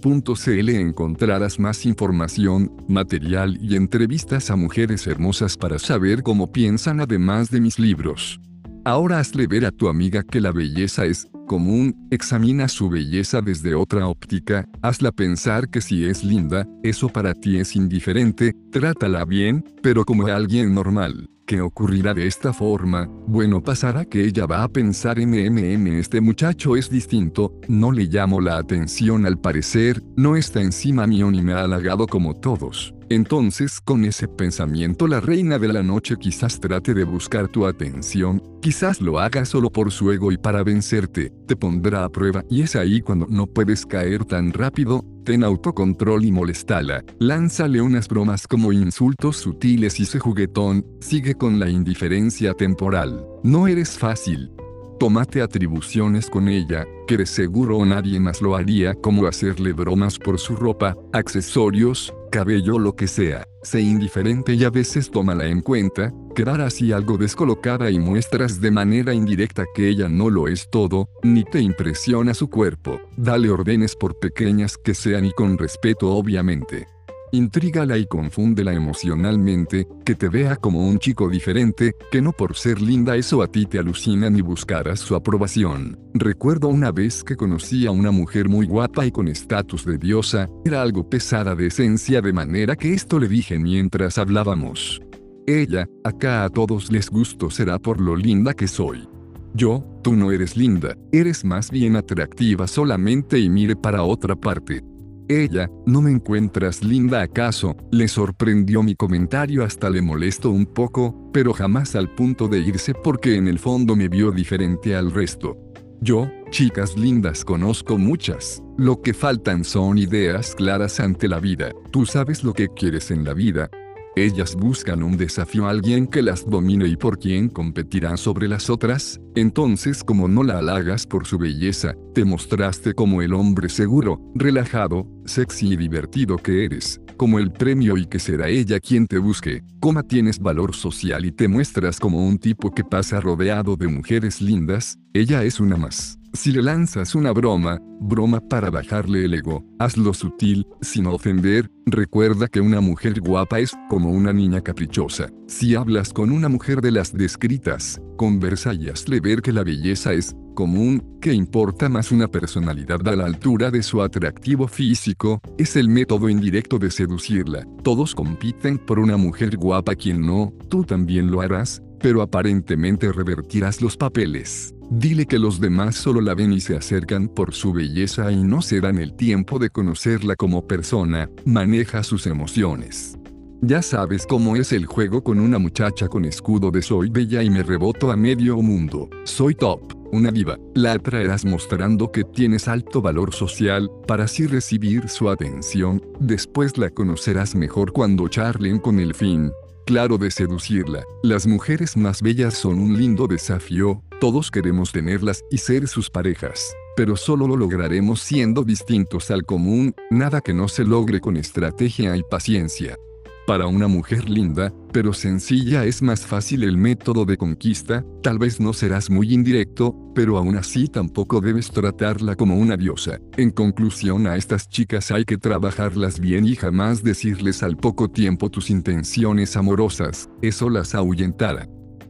www.totalseducción.cl 0.00 0.68
encontrarás 0.70 1.58
más 1.58 1.86
información, 1.86 2.72
material 2.88 3.58
y 3.60 3.76
entrevistas 3.76 4.50
a 4.50 4.56
mujeres 4.56 5.06
hermosas 5.06 5.56
para 5.56 5.78
saber 5.78 6.22
cómo 6.22 6.52
piensan 6.52 7.00
además 7.00 7.50
de 7.50 7.60
mis 7.60 7.78
libros. 7.78 8.40
Ahora 8.84 9.18
hazle 9.18 9.46
ver 9.46 9.66
a 9.66 9.70
tu 9.70 9.88
amiga 9.88 10.22
que 10.22 10.40
la 10.40 10.52
belleza 10.52 11.04
es 11.04 11.28
común, 11.46 12.08
examina 12.10 12.68
su 12.68 12.88
belleza 12.88 13.40
desde 13.42 13.74
otra 13.74 14.06
óptica, 14.06 14.66
hazla 14.82 15.12
pensar 15.12 15.68
que 15.68 15.80
si 15.80 16.04
es 16.04 16.24
linda, 16.24 16.66
eso 16.82 17.08
para 17.08 17.34
ti 17.34 17.58
es 17.58 17.74
indiferente, 17.76 18.54
trátala 18.70 19.24
bien, 19.24 19.64
pero 19.82 20.04
como 20.04 20.26
alguien 20.26 20.74
normal. 20.74 21.28
¿Qué 21.48 21.62
ocurrirá 21.62 22.12
de 22.12 22.26
esta 22.26 22.52
forma? 22.52 23.08
Bueno, 23.26 23.62
pasará 23.62 24.04
que 24.04 24.22
ella 24.22 24.44
va 24.44 24.62
a 24.62 24.68
pensar 24.68 25.18
MMM 25.18 25.86
este 25.98 26.20
muchacho 26.20 26.76
es 26.76 26.90
distinto, 26.90 27.54
no 27.68 27.90
le 27.90 28.04
llamo 28.04 28.42
la 28.42 28.58
atención 28.58 29.24
al 29.24 29.38
parecer, 29.38 30.02
no 30.14 30.36
está 30.36 30.60
encima 30.60 31.06
mío 31.06 31.30
ni 31.30 31.40
me 31.40 31.54
ha 31.54 31.62
halagado 31.62 32.06
como 32.06 32.34
todos. 32.34 32.92
Entonces 33.10 33.80
con 33.80 34.04
ese 34.04 34.28
pensamiento 34.28 35.06
la 35.06 35.20
reina 35.20 35.58
de 35.58 35.68
la 35.68 35.82
noche 35.82 36.16
quizás 36.18 36.60
trate 36.60 36.92
de 36.92 37.04
buscar 37.04 37.48
tu 37.48 37.66
atención, 37.66 38.42
quizás 38.60 39.00
lo 39.00 39.18
haga 39.18 39.46
solo 39.46 39.70
por 39.70 39.90
su 39.90 40.12
ego 40.12 40.30
y 40.30 40.36
para 40.36 40.62
vencerte, 40.62 41.32
te 41.46 41.56
pondrá 41.56 42.04
a 42.04 42.10
prueba 42.10 42.44
y 42.50 42.62
es 42.62 42.76
ahí 42.76 43.00
cuando 43.00 43.26
no 43.30 43.46
puedes 43.46 43.86
caer 43.86 44.26
tan 44.26 44.52
rápido, 44.52 45.04
ten 45.24 45.42
autocontrol 45.42 46.24
y 46.24 46.32
molestala, 46.32 47.02
lánzale 47.18 47.80
unas 47.80 48.08
bromas 48.08 48.46
como 48.46 48.72
insultos 48.72 49.38
sutiles 49.38 50.00
y 50.00 50.04
se 50.04 50.18
juguetón, 50.18 50.84
sigue 51.00 51.34
con 51.34 51.58
la 51.58 51.70
indiferencia 51.70 52.52
temporal. 52.52 53.24
No 53.42 53.68
eres 53.68 53.96
fácil, 53.96 54.50
Tómate 54.98 55.42
atribuciones 55.42 56.28
con 56.28 56.48
ella, 56.48 56.84
que 57.06 57.16
de 57.16 57.24
seguro 57.24 57.84
nadie 57.86 58.18
más 58.18 58.42
lo 58.42 58.56
haría 58.56 58.94
como 58.94 59.28
hacerle 59.28 59.72
bromas 59.72 60.18
por 60.18 60.40
su 60.40 60.56
ropa, 60.56 60.96
accesorios, 61.12 62.12
cabello 62.32 62.80
lo 62.80 62.96
que 62.96 63.06
sea. 63.06 63.44
Sé 63.62 63.80
indiferente 63.80 64.54
y 64.54 64.64
a 64.64 64.70
veces 64.70 65.08
tómala 65.08 65.46
en 65.46 65.60
cuenta, 65.60 66.12
quedar 66.34 66.60
así 66.60 66.90
algo 66.90 67.16
descolocada 67.16 67.92
y 67.92 68.00
muestras 68.00 68.60
de 68.60 68.72
manera 68.72 69.14
indirecta 69.14 69.64
que 69.72 69.88
ella 69.88 70.08
no 70.08 70.30
lo 70.30 70.48
es 70.48 70.68
todo, 70.68 71.08
ni 71.22 71.44
te 71.44 71.60
impresiona 71.60 72.34
su 72.34 72.50
cuerpo. 72.50 73.00
Dale 73.16 73.50
órdenes 73.50 73.94
por 73.94 74.18
pequeñas 74.18 74.76
que 74.76 74.94
sean 74.94 75.26
y 75.26 75.30
con 75.30 75.58
respeto 75.58 76.10
obviamente. 76.10 76.88
Intrígala 77.32 77.98
y 77.98 78.06
confúndela 78.06 78.72
emocionalmente, 78.72 79.86
que 80.04 80.14
te 80.14 80.28
vea 80.28 80.56
como 80.56 80.88
un 80.88 80.98
chico 80.98 81.28
diferente, 81.28 81.94
que 82.10 82.22
no 82.22 82.32
por 82.32 82.56
ser 82.56 82.80
linda 82.80 83.16
eso 83.16 83.42
a 83.42 83.48
ti 83.48 83.66
te 83.66 83.78
alucina 83.78 84.30
ni 84.30 84.40
buscarás 84.40 85.00
su 85.00 85.14
aprobación. 85.14 85.98
Recuerdo 86.14 86.68
una 86.68 86.90
vez 86.90 87.22
que 87.22 87.36
conocí 87.36 87.86
a 87.86 87.90
una 87.90 88.10
mujer 88.10 88.48
muy 88.48 88.66
guapa 88.66 89.04
y 89.04 89.10
con 89.10 89.28
estatus 89.28 89.84
de 89.84 89.98
diosa, 89.98 90.48
era 90.64 90.80
algo 90.80 91.08
pesada 91.08 91.54
de 91.54 91.66
esencia 91.66 92.22
de 92.22 92.32
manera 92.32 92.76
que 92.76 92.94
esto 92.94 93.18
le 93.18 93.28
dije 93.28 93.58
mientras 93.58 94.16
hablábamos. 94.16 95.00
Ella, 95.46 95.86
acá 96.04 96.44
a 96.44 96.50
todos 96.50 96.90
les 96.90 97.10
gusto 97.10 97.50
será 97.50 97.78
por 97.78 98.00
lo 98.00 98.16
linda 98.16 98.54
que 98.54 98.68
soy. 98.68 99.08
Yo, 99.54 99.84
tú 100.02 100.14
no 100.14 100.30
eres 100.30 100.56
linda, 100.56 100.96
eres 101.10 101.44
más 101.44 101.70
bien 101.70 101.96
atractiva 101.96 102.66
solamente 102.66 103.38
y 103.38 103.48
mire 103.48 103.74
para 103.74 104.02
otra 104.02 104.36
parte. 104.36 104.82
Ella, 105.28 105.70
¿no 105.84 106.00
me 106.00 106.10
encuentras 106.10 106.82
linda 106.82 107.20
acaso? 107.20 107.76
Le 107.90 108.08
sorprendió 108.08 108.82
mi 108.82 108.94
comentario 108.94 109.62
hasta 109.62 109.90
le 109.90 110.00
molestó 110.00 110.50
un 110.50 110.64
poco, 110.64 111.30
pero 111.34 111.52
jamás 111.52 111.94
al 111.96 112.14
punto 112.14 112.48
de 112.48 112.60
irse 112.60 112.94
porque 112.94 113.36
en 113.36 113.46
el 113.46 113.58
fondo 113.58 113.94
me 113.94 114.08
vio 114.08 114.30
diferente 114.32 114.96
al 114.96 115.12
resto. 115.12 115.58
Yo, 116.00 116.30
chicas 116.50 116.96
lindas 116.96 117.44
conozco 117.44 117.98
muchas. 117.98 118.62
Lo 118.78 119.02
que 119.02 119.12
faltan 119.12 119.64
son 119.64 119.98
ideas 119.98 120.54
claras 120.54 120.98
ante 120.98 121.28
la 121.28 121.40
vida. 121.40 121.72
Tú 121.90 122.06
sabes 122.06 122.42
lo 122.42 122.54
que 122.54 122.68
quieres 122.68 123.10
en 123.10 123.24
la 123.24 123.34
vida, 123.34 123.68
ellas 124.16 124.54
buscan 124.56 125.02
un 125.02 125.16
desafío 125.16 125.66
a 125.66 125.70
alguien 125.70 126.06
que 126.06 126.22
las 126.22 126.48
domine 126.48 126.86
y 126.86 126.96
por 126.96 127.18
quien 127.18 127.48
competirán 127.48 128.18
sobre 128.18 128.48
las 128.48 128.70
otras, 128.70 129.20
entonces 129.34 130.02
como 130.02 130.28
no 130.28 130.42
la 130.42 130.58
halagas 130.58 131.06
por 131.06 131.26
su 131.26 131.38
belleza, 131.38 131.94
te 132.14 132.24
mostraste 132.24 132.94
como 132.94 133.22
el 133.22 133.32
hombre 133.32 133.68
seguro, 133.68 134.20
relajado, 134.34 135.06
sexy 135.24 135.74
y 135.74 135.76
divertido 135.76 136.36
que 136.36 136.64
eres, 136.64 137.00
como 137.16 137.38
el 137.38 137.52
premio 137.52 137.96
y 137.96 138.06
que 138.06 138.18
será 138.18 138.48
ella 138.48 138.80
quien 138.80 139.06
te 139.06 139.18
busque, 139.18 139.62
como 139.80 140.02
tienes 140.02 140.38
valor 140.38 140.74
social 140.74 141.24
y 141.24 141.32
te 141.32 141.48
muestras 141.48 142.00
como 142.00 142.26
un 142.26 142.38
tipo 142.38 142.72
que 142.72 142.84
pasa 142.84 143.20
rodeado 143.20 143.76
de 143.76 143.88
mujeres 143.88 144.40
lindas, 144.40 144.98
ella 145.12 145.44
es 145.44 145.60
una 145.60 145.76
más. 145.76 146.17
Si 146.38 146.52
le 146.52 146.62
lanzas 146.62 147.16
una 147.16 147.32
broma, 147.32 147.80
broma 147.98 148.38
para 148.38 148.70
bajarle 148.70 149.24
el 149.24 149.34
ego, 149.34 149.64
hazlo 149.80 150.14
sutil, 150.14 150.64
sin 150.80 151.06
ofender, 151.06 151.68
recuerda 151.84 152.46
que 152.46 152.60
una 152.60 152.80
mujer 152.80 153.20
guapa 153.20 153.58
es 153.58 153.72
como 153.90 154.12
una 154.12 154.32
niña 154.32 154.60
caprichosa. 154.60 155.30
Si 155.48 155.74
hablas 155.74 156.12
con 156.12 156.30
una 156.30 156.48
mujer 156.48 156.80
de 156.80 156.92
las 156.92 157.12
descritas, 157.12 158.00
conversa 158.16 158.72
y 158.72 158.88
hazle 158.88 159.18
ver 159.18 159.42
que 159.42 159.52
la 159.52 159.64
belleza 159.64 160.12
es 160.12 160.36
común, 160.54 161.18
que 161.20 161.32
importa 161.32 161.88
más 161.88 162.12
una 162.12 162.28
personalidad 162.28 163.06
a 163.08 163.16
la 163.16 163.26
altura 163.26 163.72
de 163.72 163.82
su 163.82 164.00
atractivo 164.00 164.68
físico, 164.68 165.40
es 165.58 165.74
el 165.74 165.88
método 165.88 166.28
indirecto 166.28 166.78
de 166.78 166.92
seducirla. 166.92 167.66
Todos 167.82 168.14
compiten 168.14 168.78
por 168.78 169.00
una 169.00 169.16
mujer 169.16 169.56
guapa 169.56 169.96
quien 169.96 170.24
no, 170.24 170.52
tú 170.68 170.84
también 170.84 171.32
lo 171.32 171.40
harás, 171.40 171.82
pero 172.00 172.22
aparentemente 172.22 173.12
revertirás 173.12 173.80
los 173.82 173.96
papeles. 173.96 174.74
Dile 174.90 175.26
que 175.26 175.38
los 175.38 175.60
demás 175.60 175.96
solo 175.96 176.20
la 176.20 176.34
ven 176.34 176.52
y 176.52 176.60
se 176.60 176.74
acercan 176.74 177.28
por 177.28 177.52
su 177.52 177.72
belleza 177.72 178.32
y 178.32 178.42
no 178.42 178.62
se 178.62 178.80
dan 178.80 178.98
el 178.98 179.14
tiempo 179.14 179.58
de 179.58 179.68
conocerla 179.68 180.34
como 180.34 180.66
persona, 180.66 181.28
maneja 181.44 182.02
sus 182.02 182.26
emociones. 182.26 183.18
Ya 183.60 183.82
sabes 183.82 184.24
cómo 184.24 184.54
es 184.54 184.72
el 184.72 184.86
juego 184.86 185.24
con 185.24 185.40
una 185.40 185.58
muchacha 185.58 186.06
con 186.06 186.24
escudo 186.24 186.70
de 186.70 186.80
soy 186.80 187.10
bella 187.10 187.42
y 187.42 187.50
me 187.50 187.64
reboto 187.64 188.12
a 188.12 188.16
medio 188.16 188.56
mundo, 188.58 189.10
soy 189.24 189.56
top, 189.56 189.80
una 190.12 190.30
diva, 190.30 190.56
la 190.74 190.92
atraerás 190.92 191.44
mostrando 191.44 192.12
que 192.12 192.22
tienes 192.22 192.68
alto 192.68 193.02
valor 193.02 193.34
social, 193.34 193.90
para 194.06 194.24
así 194.24 194.46
recibir 194.46 195.08
su 195.08 195.28
atención, 195.28 196.00
después 196.20 196.78
la 196.78 196.88
conocerás 196.90 197.56
mejor 197.56 197.92
cuando 197.92 198.28
charlen 198.28 198.78
con 198.78 199.00
el 199.00 199.12
fin, 199.12 199.50
claro 199.88 200.18
de 200.18 200.30
seducirla. 200.30 201.02
Las 201.22 201.46
mujeres 201.46 201.96
más 201.96 202.20
bellas 202.20 202.52
son 202.52 202.78
un 202.78 202.98
lindo 202.98 203.26
desafío, 203.26 204.02
todos 204.20 204.50
queremos 204.50 204.92
tenerlas 204.92 205.42
y 205.50 205.56
ser 205.56 205.88
sus 205.88 206.10
parejas, 206.10 206.76
pero 206.94 207.16
solo 207.16 207.48
lo 207.48 207.56
lograremos 207.56 208.20
siendo 208.20 208.64
distintos 208.64 209.30
al 209.30 209.46
común, 209.46 209.94
nada 210.10 210.42
que 210.42 210.52
no 210.52 210.68
se 210.68 210.84
logre 210.84 211.22
con 211.22 211.38
estrategia 211.38 212.14
y 212.18 212.22
paciencia. 212.22 212.98
Para 213.48 213.66
una 213.66 213.88
mujer 213.88 214.28
linda, 214.28 214.74
pero 214.92 215.14
sencilla 215.14 215.86
es 215.86 216.02
más 216.02 216.26
fácil 216.26 216.64
el 216.64 216.76
método 216.76 217.24
de 217.24 217.38
conquista, 217.38 218.04
tal 218.22 218.38
vez 218.38 218.60
no 218.60 218.74
serás 218.74 219.08
muy 219.08 219.32
indirecto, 219.32 219.96
pero 220.14 220.36
aún 220.36 220.56
así 220.56 220.86
tampoco 220.86 221.40
debes 221.40 221.70
tratarla 221.70 222.36
como 222.36 222.58
una 222.58 222.76
diosa. 222.76 223.18
En 223.38 223.50
conclusión 223.50 224.26
a 224.26 224.36
estas 224.36 224.68
chicas 224.68 225.10
hay 225.10 225.24
que 225.24 225.38
trabajarlas 225.38 226.20
bien 226.20 226.44
y 226.44 226.56
jamás 226.56 227.02
decirles 227.02 227.62
al 227.62 227.78
poco 227.78 228.10
tiempo 228.10 228.50
tus 228.50 228.68
intenciones 228.68 229.56
amorosas, 229.56 230.28
eso 230.42 230.68
las 230.68 230.94
ahuyentará. 230.94 231.66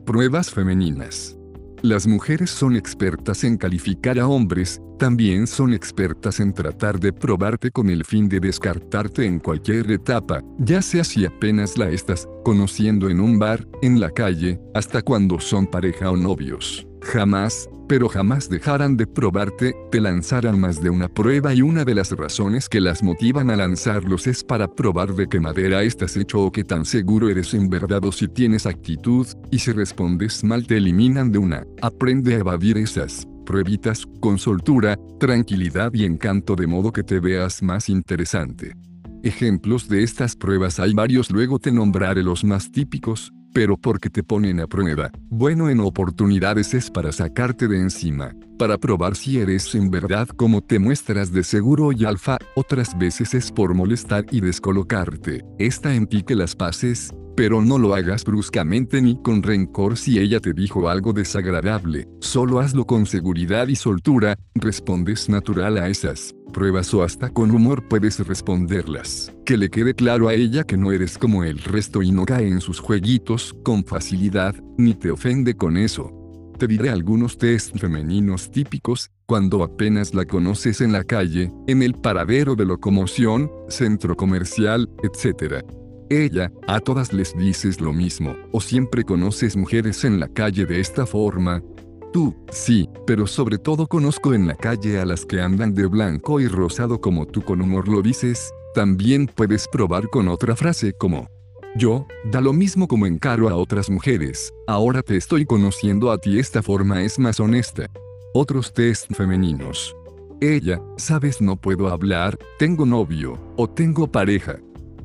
Pruebas 0.07 0.51
femeninas. 0.51 1.39
Las 1.83 2.09
mujeres 2.09 2.51
son 2.51 2.75
expertas 2.75 3.45
en 3.45 3.59
calificar 3.59 4.19
a 4.19 4.27
hombres, 4.27 4.83
también 4.99 5.47
son 5.47 5.73
expertas 5.73 6.41
en 6.41 6.53
tratar 6.53 6.99
de 6.99 7.13
probarte 7.13 7.71
con 7.71 7.89
el 7.89 8.05
fin 8.05 8.29
de 8.29 8.41
descartarte 8.41 9.25
en 9.25 9.39
cualquier 9.39 9.91
etapa, 9.91 10.43
ya 10.59 10.83
sea 10.83 11.05
si 11.05 11.25
apenas 11.25 11.79
la 11.79 11.89
estás 11.89 12.29
conociendo 12.45 13.09
en 13.09 13.21
un 13.21 13.39
bar, 13.39 13.67
en 13.81 14.01
la 14.01 14.11
calle, 14.11 14.61
hasta 14.75 15.01
cuando 15.01 15.41
son 15.41 15.67
pareja 15.67 16.11
o 16.11 16.17
novios. 16.17 16.87
Jamás, 17.01 17.71
pero 17.89 18.09
jamás 18.09 18.49
dejarán 18.51 18.97
de 18.97 19.07
probarte, 19.07 19.75
te 19.91 20.01
lanzarán 20.01 20.61
más 20.61 20.83
de 20.83 20.91
una 20.91 21.09
prueba 21.09 21.55
y 21.55 21.63
una 21.63 21.85
de 21.85 21.95
las 21.95 22.11
razones 22.11 22.69
que 22.69 22.81
las 22.81 23.03
motivan 23.03 23.51
a 23.51 23.57
lanzarlos 23.57 24.27
es 24.27 24.45
para 24.45 24.69
probar 24.69 25.15
de 25.15 25.29
qué 25.29 25.41
madera 25.41 25.83
estás 25.83 26.17
hecho 26.17 26.41
o 26.41 26.53
qué 26.53 26.65
tan 26.65 26.85
seguro 26.85 27.29
eres 27.29 27.55
en 27.55 27.71
verdad 27.71 28.05
o 28.05 28.13
si 28.13 28.29
tienes 28.29 28.67
actitud, 28.67 29.27
y 29.51 29.61
si 29.61 29.73
respondes 29.73 30.45
mal 30.45 30.67
te 30.67 30.77
eliminan 30.77 31.33
de 31.33 31.39
una. 31.39 31.65
Aprende 31.81 32.35
a 32.35 32.39
evadir 32.39 32.77
esas 32.77 33.27
pruebitas 33.49 34.05
con 34.21 34.39
soltura, 34.39 34.99
tranquilidad 35.19 35.95
y 35.95 36.05
encanto 36.05 36.55
de 36.55 36.67
modo 36.67 36.93
que 36.93 37.03
te 37.03 37.19
veas 37.19 37.63
más 37.63 37.89
interesante. 37.89 38.75
Ejemplos 39.23 39.89
de 39.89 40.03
estas 40.03 40.37
pruebas 40.37 40.79
hay 40.79 40.93
varios 40.93 41.31
luego 41.31 41.59
te 41.59 41.73
nombraré 41.73 42.23
los 42.23 42.45
más 42.45 42.71
típicos, 42.71 43.33
pero 43.55 43.79
porque 43.79 44.11
te 44.11 44.23
ponen 44.23 44.61
a 44.61 44.67
prueba. 44.67 45.11
Bueno 45.31 45.71
en 45.71 45.81
oportunidades 45.81 46.75
es 46.75 46.91
para 46.91 47.11
sacarte 47.11 47.69
de 47.69 47.81
encima, 47.81 48.35
para 48.59 48.77
probar 48.77 49.17
si 49.17 49.39
eres 49.39 49.75
en 49.75 49.91
verdad 49.91 50.29
como 50.29 50.61
te 50.61 50.79
muestras 50.79 51.33
de 51.33 51.43
seguro 51.43 51.93
y 51.93 52.05
alfa, 52.05 52.37
otras 52.55 52.99
veces 52.99 53.33
es 53.33 53.51
por 53.51 53.73
molestar 53.73 54.27
y 54.31 54.43
descolocarte. 54.43 55.43
Está 55.59 55.95
en 55.95 56.07
ti 56.07 56.23
que 56.23 56.35
las 56.35 56.55
pases, 56.55 57.15
Pero 57.39 57.63
no 57.63 57.79
lo 57.79 57.95
hagas 57.95 58.25
bruscamente 58.25 59.01
ni 59.01 59.23
con 59.23 59.45
rencor 59.45 59.97
si 59.97 60.19
ella 60.19 60.41
te 60.41 60.53
dijo 60.53 60.89
algo 60.89 61.13
desagradable, 61.13 62.09
solo 62.19 62.59
hazlo 62.59 62.85
con 62.85 63.07
seguridad 63.07 63.69
y 63.69 63.77
soltura, 63.77 64.37
respondes 64.57 65.29
natural 65.29 65.79
a 65.79 65.89
esas 65.89 66.35
pruebas 66.53 66.93
o 66.95 67.05
hasta 67.05 67.31
con 67.31 67.53
humor 67.53 67.87
puedes 67.87 68.19
responderlas. 68.27 69.33
Que 69.47 69.57
le 69.57 69.71
quede 69.71 69.95
claro 69.95 70.27
a 70.27 70.35
ella 70.35 70.65
que 70.65 70.77
no 70.77 70.91
eres 70.91 71.17
como 71.17 71.45
el 71.45 71.61
resto 71.61 72.03
y 72.03 72.11
no 72.11 72.25
cae 72.25 72.49
en 72.49 72.61
sus 72.61 72.81
jueguitos 72.81 73.55
con 73.63 73.85
facilidad, 73.85 74.57
ni 74.77 74.95
te 74.95 75.13
ofende 75.13 75.55
con 75.55 75.77
eso. 75.77 76.13
Te 76.59 76.67
diré 76.67 76.91
algunos 76.91 77.39
test 77.39 77.79
femeninos 77.79 78.51
típicos, 78.51 79.13
cuando 79.27 79.63
apenas 79.63 80.13
la 80.13 80.25
conoces 80.25 80.81
en 80.81 80.91
la 80.91 81.05
calle, 81.05 81.53
en 81.69 81.85
el 81.85 81.95
paradero 81.95 82.57
de 82.57 82.65
locomoción, 82.65 83.49
centro 83.69 84.17
comercial, 84.17 84.91
etc. 85.05 85.65
Ella, 86.11 86.51
a 86.67 86.81
todas 86.81 87.13
les 87.13 87.37
dices 87.37 87.81
lo 87.81 87.93
mismo, 87.93 88.35
o 88.53 88.61
siempre 88.61 89.05
conoces 89.05 89.57
mujeres 89.57 90.05
en 90.05 90.19
la 90.19 90.29
calle 90.29 90.65
de 90.65 90.81
esta 90.81 91.05
forma. 91.05 91.63
Tú, 92.13 92.35
sí, 92.51 92.89
pero 93.07 93.27
sobre 93.27 93.59
todo 93.59 93.87
conozco 93.87 94.33
en 94.33 94.47
la 94.47 94.55
calle 94.55 94.99
a 94.99 95.05
las 95.05 95.27
que 95.27 95.41
andan 95.41 95.75
de 95.75 95.87
blanco 95.87 96.41
y 96.41 96.49
rosado 96.49 97.01
como 97.01 97.27
tú 97.27 97.43
con 97.43 97.61
humor 97.61 97.89
lo 97.89 98.01
dices, 98.01 98.51
también 98.75 99.27
puedes 99.27 99.69
probar 99.69 100.09
con 100.09 100.29
otra 100.29 100.57
frase 100.57 100.95
como, 100.95 101.29
yo, 101.77 102.07
da 102.25 102.41
lo 102.41 102.55
mismo 102.55 102.89
como 102.89 103.07
encaro 103.07 103.51
a 103.51 103.57
otras 103.57 103.91
mujeres, 103.91 104.55
ahora 104.67 105.03
te 105.03 105.17
estoy 105.17 105.45
conociendo 105.45 106.11
a 106.11 106.17
ti 106.17 106.39
esta 106.39 106.63
forma 106.63 107.03
es 107.03 107.19
más 107.19 107.39
honesta. 107.41 107.91
Otros 108.33 108.73
test 108.73 109.13
femeninos. 109.13 109.95
Ella, 110.41 110.81
sabes 110.97 111.41
no 111.41 111.57
puedo 111.57 111.89
hablar, 111.89 112.39
tengo 112.59 112.87
novio, 112.87 113.39
o 113.57 113.69
tengo 113.69 114.07
pareja. 114.11 114.59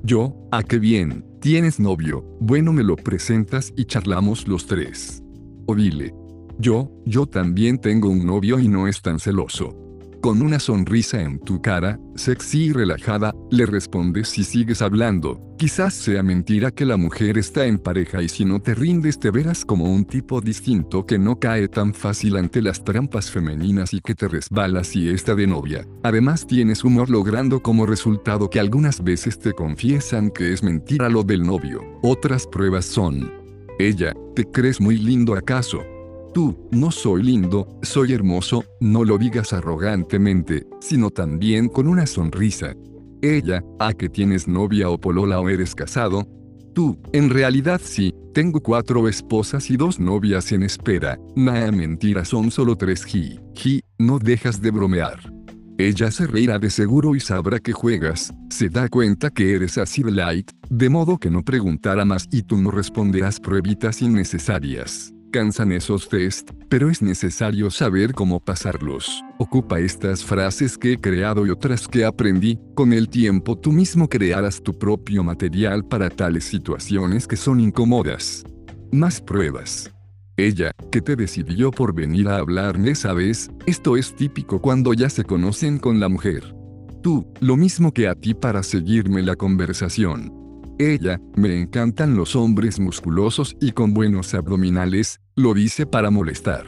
Yo, 0.05 0.35
¿a 0.51 0.63
qué 0.63 0.79
bien? 0.79 1.25
¿Tienes 1.39 1.79
novio? 1.79 2.25
Bueno, 2.41 2.73
me 2.73 2.83
lo 2.83 2.97
presentas 2.97 3.71
y 3.77 3.85
charlamos 3.85 4.49
los 4.49 4.67
tres. 4.67 5.23
O 5.65 5.75
dile. 5.75 6.13
Yo, 6.59 6.91
yo 7.05 7.25
también 7.25 7.79
tengo 7.79 8.09
un 8.09 8.25
novio 8.25 8.59
y 8.59 8.67
no 8.67 8.89
es 8.89 9.01
tan 9.01 9.17
celoso. 9.17 9.82
Con 10.23 10.41
una 10.41 10.57
sonrisa 10.57 11.21
en 11.21 11.37
tu 11.37 11.61
cara, 11.61 11.99
sexy 12.15 12.67
y 12.67 12.71
relajada, 12.71 13.33
le 13.51 13.65
respondes 13.65 14.29
si 14.29 14.45
sigues 14.45 14.81
hablando. 14.81 15.53
Quizás 15.57 15.93
sea 15.95 16.23
mentira 16.23 16.71
que 16.71 16.85
la 16.85 16.95
mujer 16.95 17.37
está 17.37 17.65
en 17.65 17.77
pareja 17.77 18.21
y 18.23 18.29
si 18.29 18.45
no 18.45 18.61
te 18.61 18.73
rindes 18.73 19.19
te 19.19 19.31
verás 19.31 19.65
como 19.65 19.83
un 19.83 20.05
tipo 20.05 20.39
distinto 20.39 21.05
que 21.05 21.19
no 21.19 21.39
cae 21.39 21.67
tan 21.67 21.93
fácil 21.93 22.37
ante 22.37 22.61
las 22.61 22.85
trampas 22.85 23.29
femeninas 23.31 23.93
y 23.93 23.99
que 23.99 24.15
te 24.15 24.29
resbala 24.29 24.85
si 24.85 25.09
está 25.09 25.35
de 25.35 25.45
novia. 25.45 25.85
Además 26.03 26.47
tienes 26.47 26.85
humor 26.85 27.09
logrando 27.09 27.61
como 27.61 27.85
resultado 27.85 28.49
que 28.49 28.61
algunas 28.61 29.03
veces 29.03 29.37
te 29.37 29.51
confiesan 29.51 30.31
que 30.31 30.53
es 30.53 30.63
mentira 30.63 31.09
lo 31.09 31.23
del 31.23 31.43
novio. 31.43 31.81
Otras 32.01 32.47
pruebas 32.47 32.85
son. 32.85 33.29
Ella, 33.77 34.13
¿te 34.37 34.45
crees 34.45 34.79
muy 34.79 34.95
lindo 34.95 35.35
acaso? 35.35 35.83
Tú, 36.33 36.67
no 36.71 36.89
soy 36.89 37.21
lindo, 37.21 37.67
soy 37.83 38.13
hermoso, 38.13 38.65
no 38.79 39.03
lo 39.03 39.19
digas 39.19 39.53
arrogantemente, 39.53 40.65
sino 40.81 41.11
también 41.11 41.69
con 41.69 41.87
una 41.87 42.07
sonrisa. 42.07 42.73
Ella, 43.21 43.63
¿a 43.77 43.93
que 43.93 44.09
tienes 44.09 44.47
novia 44.47 44.89
o 44.89 44.99
polola 44.99 45.39
o 45.39 45.47
eres 45.47 45.75
casado? 45.75 46.27
Tú, 46.73 46.99
en 47.11 47.29
realidad 47.29 47.79
sí, 47.83 48.15
tengo 48.33 48.61
cuatro 48.61 49.07
esposas 49.07 49.69
y 49.69 49.77
dos 49.77 49.99
novias 49.99 50.51
en 50.51 50.63
espera. 50.63 51.19
Nah, 51.35 51.71
mentira, 51.71 52.25
son 52.25 52.49
solo 52.49 52.75
tres. 52.75 53.05
Ji, 53.05 53.39
ji, 53.53 53.83
no 53.99 54.17
dejas 54.17 54.59
de 54.59 54.71
bromear. 54.71 55.31
Ella 55.77 56.09
se 56.09 56.25
reirá 56.25 56.57
de 56.57 56.71
seguro 56.71 57.15
y 57.15 57.19
sabrá 57.19 57.59
que 57.59 57.73
juegas, 57.73 58.33
se 58.49 58.69
da 58.69 58.89
cuenta 58.89 59.29
que 59.29 59.53
eres 59.53 59.77
así 59.77 60.01
de 60.01 60.11
light, 60.11 60.49
de 60.69 60.89
modo 60.89 61.19
que 61.19 61.29
no 61.29 61.43
preguntará 61.43 62.05
más 62.05 62.27
y 62.31 62.41
tú 62.41 62.57
no 62.57 62.71
responderás 62.71 63.39
pruebitas 63.39 64.01
innecesarias 64.01 65.12
cansan 65.33 65.71
esos 65.71 66.07
test, 66.09 66.51
pero 66.69 66.91
es 66.91 67.01
necesario 67.01 67.71
saber 67.71 68.13
cómo 68.13 68.39
pasarlos. 68.39 69.23
Ocupa 69.39 69.79
estas 69.79 70.23
frases 70.23 70.77
que 70.77 70.93
he 70.93 70.97
creado 70.99 71.47
y 71.47 71.49
otras 71.49 71.87
que 71.87 72.05
aprendí, 72.05 72.59
con 72.75 72.93
el 72.93 73.09
tiempo 73.09 73.57
tú 73.57 73.71
mismo 73.71 74.07
crearás 74.07 74.61
tu 74.61 74.77
propio 74.77 75.23
material 75.23 75.83
para 75.85 76.11
tales 76.11 76.43
situaciones 76.43 77.25
que 77.25 77.35
son 77.35 77.59
incómodas. 77.59 78.43
Más 78.91 79.19
pruebas. 79.19 79.91
Ella, 80.37 80.71
que 80.91 81.01
te 81.01 81.15
decidió 81.15 81.71
por 81.71 81.95
venir 81.95 82.27
a 82.27 82.37
hablarme 82.37 82.91
esa 82.91 83.13
vez, 83.13 83.49
esto 83.65 83.97
es 83.97 84.15
típico 84.15 84.61
cuando 84.61 84.93
ya 84.93 85.09
se 85.09 85.23
conocen 85.23 85.79
con 85.79 85.99
la 85.99 86.09
mujer. 86.09 86.55
Tú, 87.01 87.25
lo 87.39 87.57
mismo 87.57 87.91
que 87.91 88.07
a 88.07 88.13
ti 88.13 88.35
para 88.35 88.61
seguirme 88.61 89.23
la 89.23 89.35
conversación. 89.35 90.42
Ella, 90.79 91.21
me 91.35 91.61
encantan 91.61 92.15
los 92.15 92.35
hombres 92.35 92.79
musculosos 92.79 93.55
y 93.61 93.71
con 93.71 93.93
buenos 93.93 94.33
abdominales, 94.33 95.21
lo 95.35 95.53
dice 95.53 95.85
para 95.85 96.09
molestar. 96.09 96.65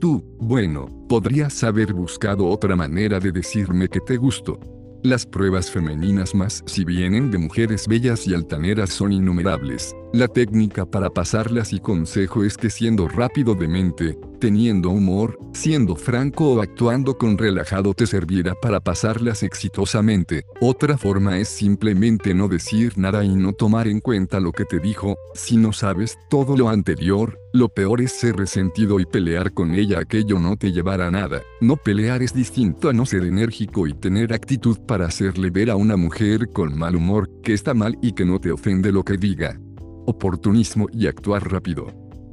Tú, 0.00 0.24
bueno, 0.40 0.86
podrías 1.08 1.62
haber 1.62 1.92
buscado 1.94 2.46
otra 2.46 2.74
manera 2.76 3.20
de 3.20 3.32
decirme 3.32 3.88
que 3.88 4.00
te 4.00 4.16
gusto. 4.16 4.58
Las 5.02 5.24
pruebas 5.24 5.70
femeninas 5.70 6.34
más 6.34 6.64
si 6.66 6.84
vienen 6.84 7.30
de 7.30 7.38
mujeres 7.38 7.86
bellas 7.86 8.26
y 8.26 8.34
altaneras 8.34 8.90
son 8.90 9.12
innumerables. 9.12 9.94
La 10.12 10.28
técnica 10.28 10.86
para 10.86 11.10
pasarlas 11.10 11.72
y 11.72 11.80
consejo 11.80 12.44
es 12.44 12.56
que 12.56 12.70
siendo 12.70 13.08
rápido 13.08 13.54
de 13.54 13.68
mente, 13.68 14.18
teniendo 14.38 14.90
humor, 14.90 15.38
siendo 15.52 15.96
franco 15.96 16.52
o 16.52 16.62
actuando 16.62 17.18
con 17.18 17.36
relajado 17.36 17.92
te 17.92 18.06
servirá 18.06 18.54
para 18.54 18.80
pasarlas 18.80 19.42
exitosamente. 19.42 20.44
Otra 20.60 20.96
forma 20.96 21.38
es 21.38 21.48
simplemente 21.48 22.34
no 22.34 22.48
decir 22.48 22.96
nada 22.96 23.24
y 23.24 23.34
no 23.34 23.52
tomar 23.52 23.88
en 23.88 24.00
cuenta 24.00 24.38
lo 24.40 24.52
que 24.52 24.64
te 24.64 24.78
dijo, 24.78 25.16
si 25.34 25.56
no 25.56 25.72
sabes 25.72 26.16
todo 26.30 26.56
lo 26.56 26.68
anterior, 26.68 27.38
lo 27.52 27.68
peor 27.68 28.00
es 28.00 28.12
ser 28.12 28.36
resentido 28.36 29.00
y 29.00 29.06
pelear 29.06 29.52
con 29.52 29.74
ella 29.74 29.98
aquello 29.98 30.38
no 30.38 30.56
te 30.56 30.72
llevará 30.72 31.08
a 31.08 31.10
nada. 31.10 31.42
No 31.60 31.76
pelear 31.76 32.22
es 32.22 32.32
distinto 32.32 32.88
a 32.88 32.92
no 32.92 33.06
ser 33.06 33.24
enérgico 33.24 33.86
y 33.86 33.92
tener 33.92 34.32
actitud 34.32 34.78
para 34.86 35.06
hacerle 35.06 35.50
ver 35.50 35.68
a 35.68 35.76
una 35.76 35.96
mujer 35.96 36.52
con 36.52 36.78
mal 36.78 36.96
humor 36.96 37.28
que 37.42 37.54
está 37.54 37.74
mal 37.74 37.98
y 38.00 38.12
que 38.12 38.24
no 38.24 38.38
te 38.38 38.52
ofende 38.52 38.92
lo 38.92 39.02
que 39.02 39.16
diga. 39.16 39.58
Oportunismo 40.06 40.86
y 40.92 41.08
actuar 41.08 41.50
rápido. 41.50 41.88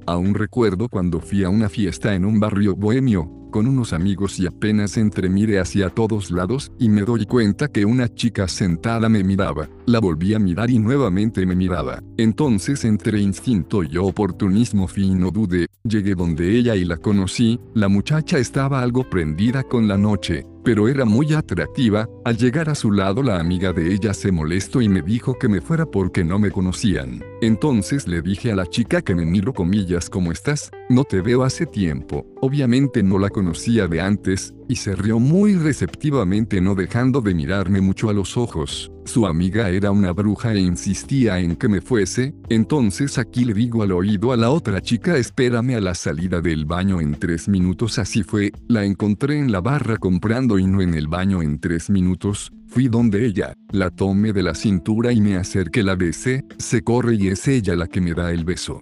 Aún 0.05 0.35
recuerdo 0.35 0.89
cuando 0.89 1.19
fui 1.19 1.43
a 1.43 1.49
una 1.49 1.69
fiesta 1.69 2.13
en 2.13 2.23
un 2.23 2.39
barrio 2.39 2.75
bohemio, 2.75 3.43
con 3.53 3.67
unos 3.67 3.93
amigos 3.93 4.39
y 4.39 4.47
apenas 4.47 4.97
entre 4.97 5.29
mire 5.29 5.59
hacia 5.59 5.89
todos 5.89 6.31
lados 6.31 6.71
y 6.79 6.89
me 6.89 7.01
doy 7.01 7.25
cuenta 7.25 7.67
que 7.67 7.85
una 7.85 8.09
chica 8.13 8.47
sentada 8.47 9.09
me 9.09 9.23
miraba, 9.23 9.69
la 9.85 9.99
volví 9.99 10.33
a 10.33 10.39
mirar 10.39 10.69
y 10.69 10.79
nuevamente 10.79 11.45
me 11.45 11.55
miraba. 11.55 12.01
Entonces 12.17 12.83
entre 12.83 13.21
instinto 13.21 13.83
y 13.83 13.97
oportunismo 13.97 14.87
fino 14.87 15.31
dudé, 15.31 15.67
llegué 15.83 16.15
donde 16.15 16.57
ella 16.57 16.75
y 16.75 16.83
la 16.83 16.97
conocí, 16.97 17.59
la 17.75 17.87
muchacha 17.89 18.39
estaba 18.39 18.81
algo 18.81 19.09
prendida 19.09 19.63
con 19.63 19.87
la 19.87 19.97
noche, 19.97 20.45
pero 20.63 20.87
era 20.87 21.05
muy 21.05 21.33
atractiva, 21.33 22.07
al 22.23 22.37
llegar 22.37 22.69
a 22.69 22.75
su 22.75 22.91
lado 22.91 23.21
la 23.21 23.39
amiga 23.39 23.73
de 23.73 23.93
ella 23.93 24.13
se 24.13 24.31
molestó 24.31 24.81
y 24.81 24.89
me 24.89 25.01
dijo 25.01 25.37
que 25.37 25.47
me 25.47 25.61
fuera 25.61 25.85
porque 25.85 26.23
no 26.23 26.39
me 26.39 26.51
conocían. 26.51 27.23
Entonces 27.41 28.07
le 28.07 28.21
dije 28.21 28.51
a 28.51 28.55
la 28.55 28.65
chica 28.65 29.01
que 29.01 29.15
me 29.15 29.25
miro 29.25 29.53
comillas 29.53 30.09
¿cómo 30.09 30.31
estás? 30.31 30.71
No 30.89 31.03
te 31.03 31.21
veo 31.21 31.43
hace 31.43 31.65
tiempo, 31.65 32.25
obviamente 32.41 33.03
no 33.03 33.19
la 33.19 33.29
conocía 33.29 33.87
de 33.87 34.01
antes, 34.01 34.53
y 34.69 34.77
se 34.77 34.95
rió 34.95 35.19
muy 35.19 35.55
receptivamente 35.55 36.61
no 36.61 36.75
dejando 36.75 37.21
de 37.21 37.33
mirarme 37.33 37.81
mucho 37.81 38.09
a 38.09 38.13
los 38.13 38.37
ojos. 38.37 38.92
Su 39.05 39.27
amiga 39.27 39.69
era 39.69 39.91
una 39.91 40.11
bruja 40.13 40.53
e 40.53 40.59
insistía 40.59 41.39
en 41.39 41.55
que 41.55 41.67
me 41.67 41.81
fuese, 41.81 42.33
entonces 42.49 43.17
aquí 43.17 43.43
le 43.45 43.53
digo 43.53 43.83
al 43.83 43.91
oído 43.91 44.31
a 44.31 44.37
la 44.37 44.49
otra 44.49 44.81
chica 44.81 45.17
espérame 45.17 45.75
a 45.75 45.81
la 45.81 45.93
salida 45.93 46.41
del 46.41 46.65
baño 46.65 47.01
en 47.01 47.15
tres 47.15 47.47
minutos 47.47 47.99
así 47.99 48.23
fue, 48.23 48.51
la 48.67 48.85
encontré 48.85 49.37
en 49.37 49.51
la 49.51 49.61
barra 49.61 49.97
comprando 49.97 50.57
y 50.57 50.65
no 50.65 50.81
en 50.81 50.93
el 50.93 51.07
baño 51.07 51.41
en 51.41 51.59
tres 51.59 51.89
minutos, 51.89 52.51
fui 52.67 52.87
donde 52.87 53.25
ella, 53.25 53.53
la 53.71 53.89
tomé 53.89 54.33
de 54.33 54.43
la 54.43 54.55
cintura 54.55 55.11
y 55.11 55.21
me 55.21 55.35
acerqué 55.35 55.83
la 55.83 55.95
besé, 55.95 56.45
se 56.57 56.81
corre 56.81 57.15
y 57.15 57.27
es 57.27 57.47
ella 57.47 57.75
la 57.75 57.87
que 57.87 58.01
me 58.01 58.13
da 58.13 58.31
el 58.31 58.45
beso. 58.45 58.81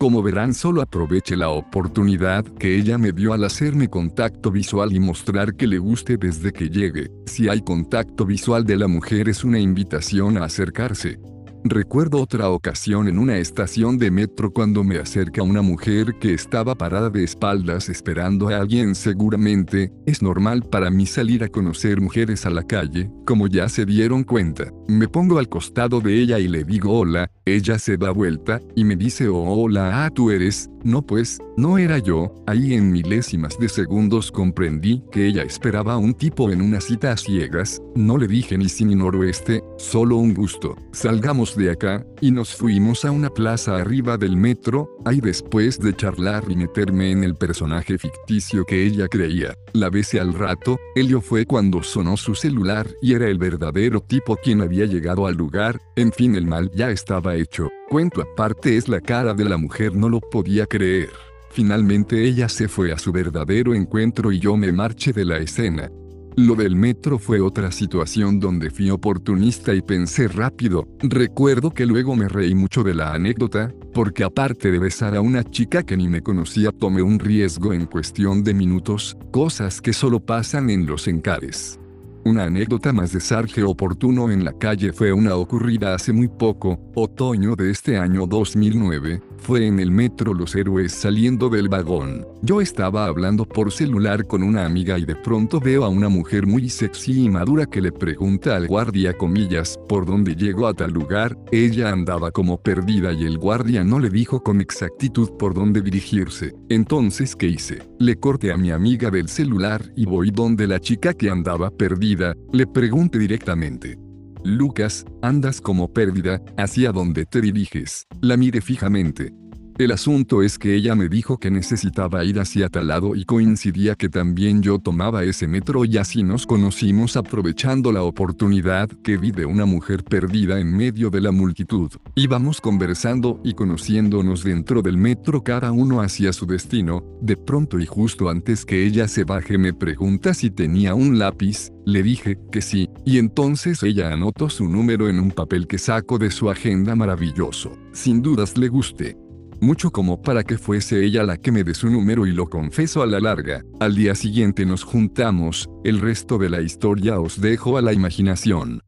Como 0.00 0.22
verán 0.22 0.54
solo 0.54 0.80
aproveche 0.80 1.36
la 1.36 1.50
oportunidad 1.50 2.42
que 2.58 2.74
ella 2.74 2.96
me 2.96 3.12
dio 3.12 3.34
al 3.34 3.44
hacerme 3.44 3.88
contacto 3.88 4.50
visual 4.50 4.94
y 4.94 4.98
mostrar 4.98 5.56
que 5.56 5.66
le 5.66 5.76
guste 5.76 6.16
desde 6.16 6.54
que 6.54 6.70
llegue. 6.70 7.10
Si 7.26 7.50
hay 7.50 7.60
contacto 7.60 8.24
visual 8.24 8.64
de 8.64 8.78
la 8.78 8.88
mujer 8.88 9.28
es 9.28 9.44
una 9.44 9.58
invitación 9.58 10.38
a 10.38 10.44
acercarse. 10.44 11.18
Recuerdo 11.64 12.22
otra 12.22 12.48
ocasión 12.48 13.06
en 13.06 13.18
una 13.18 13.36
estación 13.36 13.98
de 13.98 14.10
metro 14.10 14.50
cuando 14.50 14.82
me 14.82 14.98
acerca 14.98 15.42
una 15.42 15.60
mujer 15.60 16.14
que 16.18 16.32
estaba 16.32 16.74
parada 16.74 17.10
de 17.10 17.22
espaldas 17.22 17.90
esperando 17.90 18.48
a 18.48 18.56
alguien. 18.56 18.94
Seguramente, 18.94 19.92
es 20.06 20.22
normal 20.22 20.62
para 20.62 20.90
mí 20.90 21.04
salir 21.04 21.44
a 21.44 21.48
conocer 21.48 22.00
mujeres 22.00 22.46
a 22.46 22.50
la 22.50 22.62
calle, 22.62 23.10
como 23.26 23.46
ya 23.46 23.68
se 23.68 23.84
dieron 23.84 24.24
cuenta. 24.24 24.72
Me 24.88 25.06
pongo 25.06 25.38
al 25.38 25.50
costado 25.50 26.00
de 26.00 26.20
ella 26.20 26.38
y 26.38 26.48
le 26.48 26.64
digo 26.64 26.98
hola, 26.98 27.30
ella 27.44 27.78
se 27.78 27.98
da 27.98 28.10
vuelta, 28.10 28.60
y 28.74 28.84
me 28.84 28.96
dice 28.96 29.28
oh 29.28 29.44
hola 29.44 30.04
ah 30.04 30.10
tú 30.10 30.30
eres, 30.30 30.70
no 30.82 31.02
pues, 31.02 31.38
no 31.56 31.78
era 31.78 31.98
yo, 31.98 32.34
ahí 32.46 32.74
en 32.74 32.90
milésimas 32.90 33.58
de 33.58 33.68
segundos 33.68 34.32
comprendí 34.32 35.02
que 35.12 35.26
ella 35.26 35.42
esperaba 35.42 35.94
a 35.94 35.98
un 35.98 36.14
tipo 36.14 36.50
en 36.50 36.62
una 36.62 36.80
cita 36.80 37.12
a 37.12 37.16
ciegas, 37.16 37.82
no 37.94 38.16
le 38.16 38.26
dije 38.26 38.56
ni 38.56 38.68
si 38.68 38.84
ni 38.84 38.94
noroeste, 38.94 39.62
solo 39.78 40.16
un 40.16 40.32
gusto, 40.34 40.76
salgamos 40.92 41.49
de 41.56 41.70
acá, 41.70 42.06
y 42.20 42.30
nos 42.30 42.54
fuimos 42.54 43.04
a 43.04 43.10
una 43.10 43.30
plaza 43.30 43.76
arriba 43.76 44.16
del 44.16 44.36
metro, 44.36 44.90
ahí 45.04 45.20
después 45.20 45.78
de 45.78 45.94
charlar 45.94 46.44
y 46.48 46.56
meterme 46.56 47.10
en 47.10 47.24
el 47.24 47.34
personaje 47.34 47.98
ficticio 47.98 48.64
que 48.64 48.84
ella 48.84 49.08
creía. 49.08 49.54
La 49.72 49.90
besé 49.90 50.20
al 50.20 50.34
rato, 50.34 50.78
Elio 50.94 51.20
fue 51.20 51.46
cuando 51.46 51.82
sonó 51.82 52.16
su 52.16 52.34
celular 52.34 52.88
y 53.02 53.14
era 53.14 53.28
el 53.28 53.38
verdadero 53.38 54.00
tipo 54.00 54.36
quien 54.36 54.60
había 54.60 54.86
llegado 54.86 55.26
al 55.26 55.36
lugar, 55.36 55.80
en 55.96 56.12
fin 56.12 56.34
el 56.34 56.46
mal 56.46 56.70
ya 56.74 56.90
estaba 56.90 57.36
hecho. 57.36 57.70
Cuento 57.88 58.22
aparte 58.22 58.76
es 58.76 58.88
la 58.88 59.00
cara 59.00 59.34
de 59.34 59.44
la 59.44 59.56
mujer 59.56 59.94
no 59.94 60.08
lo 60.08 60.20
podía 60.20 60.66
creer. 60.66 61.10
Finalmente 61.50 62.24
ella 62.24 62.48
se 62.48 62.68
fue 62.68 62.92
a 62.92 62.98
su 62.98 63.10
verdadero 63.10 63.74
encuentro 63.74 64.30
y 64.30 64.38
yo 64.38 64.56
me 64.56 64.70
marché 64.72 65.12
de 65.12 65.24
la 65.24 65.38
escena. 65.38 65.90
Lo 66.36 66.54
del 66.54 66.76
metro 66.76 67.18
fue 67.18 67.40
otra 67.40 67.72
situación 67.72 68.38
donde 68.38 68.70
fui 68.70 68.90
oportunista 68.90 69.74
y 69.74 69.82
pensé 69.82 70.28
rápido. 70.28 70.86
Recuerdo 71.00 71.70
que 71.72 71.86
luego 71.86 72.14
me 72.14 72.28
reí 72.28 72.54
mucho 72.54 72.82
de 72.82 72.94
la 72.94 73.12
anécdota, 73.12 73.74
porque 73.92 74.22
aparte 74.22 74.70
de 74.70 74.78
besar 74.78 75.16
a 75.16 75.20
una 75.20 75.42
chica 75.42 75.82
que 75.82 75.96
ni 75.96 76.08
me 76.08 76.22
conocía 76.22 76.70
tomé 76.70 77.02
un 77.02 77.18
riesgo 77.18 77.72
en 77.72 77.86
cuestión 77.86 78.44
de 78.44 78.54
minutos, 78.54 79.16
cosas 79.32 79.80
que 79.80 79.92
solo 79.92 80.20
pasan 80.20 80.70
en 80.70 80.86
los 80.86 81.08
encares. 81.08 81.79
Una 82.22 82.44
anécdota 82.44 82.92
más 82.92 83.12
de 83.12 83.20
Sarge 83.20 83.62
oportuno 83.62 84.30
en 84.30 84.44
la 84.44 84.52
calle 84.52 84.92
fue 84.92 85.10
una 85.10 85.34
ocurrida 85.36 85.94
hace 85.94 86.12
muy 86.12 86.28
poco, 86.28 86.78
otoño 86.94 87.56
de 87.56 87.70
este 87.70 87.96
año 87.96 88.26
2009, 88.26 89.22
fue 89.38 89.66
en 89.66 89.80
el 89.80 89.90
metro 89.90 90.34
Los 90.34 90.54
Héroes 90.54 90.92
saliendo 90.92 91.48
del 91.48 91.70
vagón. 91.70 92.26
Yo 92.42 92.60
estaba 92.60 93.06
hablando 93.06 93.46
por 93.46 93.72
celular 93.72 94.26
con 94.26 94.42
una 94.42 94.66
amiga 94.66 94.98
y 94.98 95.06
de 95.06 95.16
pronto 95.16 95.60
veo 95.60 95.84
a 95.84 95.88
una 95.88 96.10
mujer 96.10 96.46
muy 96.46 96.68
sexy 96.68 97.24
y 97.24 97.28
madura 97.30 97.64
que 97.64 97.80
le 97.80 97.90
pregunta 97.90 98.54
al 98.54 98.66
guardia 98.66 99.16
comillas 99.16 99.78
por 99.88 100.04
dónde 100.04 100.36
llegó 100.36 100.66
a 100.66 100.74
tal 100.74 100.92
lugar, 100.92 101.38
ella 101.52 101.90
andaba 101.90 102.30
como 102.30 102.62
perdida 102.62 103.12
y 103.14 103.24
el 103.24 103.38
guardia 103.38 103.82
no 103.82 103.98
le 103.98 104.10
dijo 104.10 104.42
con 104.42 104.60
exactitud 104.60 105.30
por 105.38 105.54
dónde 105.54 105.80
dirigirse. 105.80 106.54
Entonces, 106.68 107.34
¿qué 107.34 107.46
hice? 107.46 107.78
Le 107.98 108.16
corté 108.16 108.52
a 108.52 108.58
mi 108.58 108.70
amiga 108.70 109.10
del 109.10 109.28
celular 109.28 109.90
y 109.96 110.04
voy 110.04 110.30
donde 110.30 110.66
la 110.66 110.80
chica 110.80 111.14
que 111.14 111.30
andaba 111.30 111.70
perdida, 111.70 112.09
le 112.52 112.66
pregunté 112.66 113.18
directamente. 113.18 113.96
Lucas, 114.42 115.04
andas 115.22 115.60
como 115.60 115.92
pérdida, 115.92 116.40
¿hacia 116.56 116.92
dónde 116.92 117.26
te 117.26 117.40
diriges? 117.40 118.06
La 118.20 118.36
miré 118.36 118.60
fijamente. 118.60 119.32
El 119.80 119.92
asunto 119.92 120.42
es 120.42 120.58
que 120.58 120.74
ella 120.74 120.94
me 120.94 121.08
dijo 121.08 121.38
que 121.38 121.50
necesitaba 121.50 122.22
ir 122.22 122.38
hacia 122.38 122.68
tal 122.68 122.88
lado 122.88 123.16
y 123.16 123.24
coincidía 123.24 123.94
que 123.94 124.10
también 124.10 124.60
yo 124.60 124.78
tomaba 124.78 125.24
ese 125.24 125.46
metro 125.46 125.86
y 125.86 125.96
así 125.96 126.22
nos 126.22 126.46
conocimos 126.46 127.16
aprovechando 127.16 127.90
la 127.90 128.02
oportunidad 128.02 128.90
que 129.02 129.16
vi 129.16 129.30
de 129.30 129.46
una 129.46 129.64
mujer 129.64 130.04
perdida 130.04 130.60
en 130.60 130.76
medio 130.76 131.08
de 131.08 131.22
la 131.22 131.32
multitud. 131.32 131.90
Íbamos 132.14 132.60
conversando 132.60 133.40
y 133.42 133.54
conociéndonos 133.54 134.44
dentro 134.44 134.82
del 134.82 134.98
metro 134.98 135.42
cada 135.42 135.72
uno 135.72 136.02
hacia 136.02 136.34
su 136.34 136.44
destino, 136.44 137.02
de 137.22 137.38
pronto 137.38 137.80
y 137.80 137.86
justo 137.86 138.28
antes 138.28 138.66
que 138.66 138.84
ella 138.84 139.08
se 139.08 139.24
baje 139.24 139.56
me 139.56 139.72
pregunta 139.72 140.34
si 140.34 140.50
tenía 140.50 140.94
un 140.94 141.18
lápiz, 141.18 141.70
le 141.86 142.02
dije 142.02 142.36
que 142.52 142.60
sí, 142.60 142.90
y 143.06 143.16
entonces 143.16 143.82
ella 143.82 144.12
anotó 144.12 144.50
su 144.50 144.68
número 144.68 145.08
en 145.08 145.18
un 145.18 145.30
papel 145.30 145.66
que 145.66 145.78
saco 145.78 146.18
de 146.18 146.30
su 146.30 146.50
agenda 146.50 146.94
maravilloso. 146.94 147.72
Sin 147.92 148.20
dudas 148.20 148.58
le 148.58 148.68
gusté 148.68 149.16
mucho 149.60 149.90
como 149.90 150.22
para 150.22 150.44
que 150.44 150.58
fuese 150.58 151.04
ella 151.04 151.22
la 151.22 151.36
que 151.36 151.52
me 151.52 151.64
dé 151.64 151.74
su 151.74 151.90
número 151.90 152.26
y 152.26 152.32
lo 152.32 152.46
confeso 152.46 153.02
a 153.02 153.06
la 153.06 153.20
larga. 153.20 153.62
Al 153.80 153.94
día 153.94 154.14
siguiente 154.14 154.66
nos 154.66 154.84
juntamos, 154.84 155.68
el 155.84 156.00
resto 156.00 156.38
de 156.38 156.50
la 156.50 156.60
historia 156.60 157.20
os 157.20 157.40
dejo 157.40 157.78
a 157.78 157.82
la 157.82 157.92
imaginación. 157.92 158.80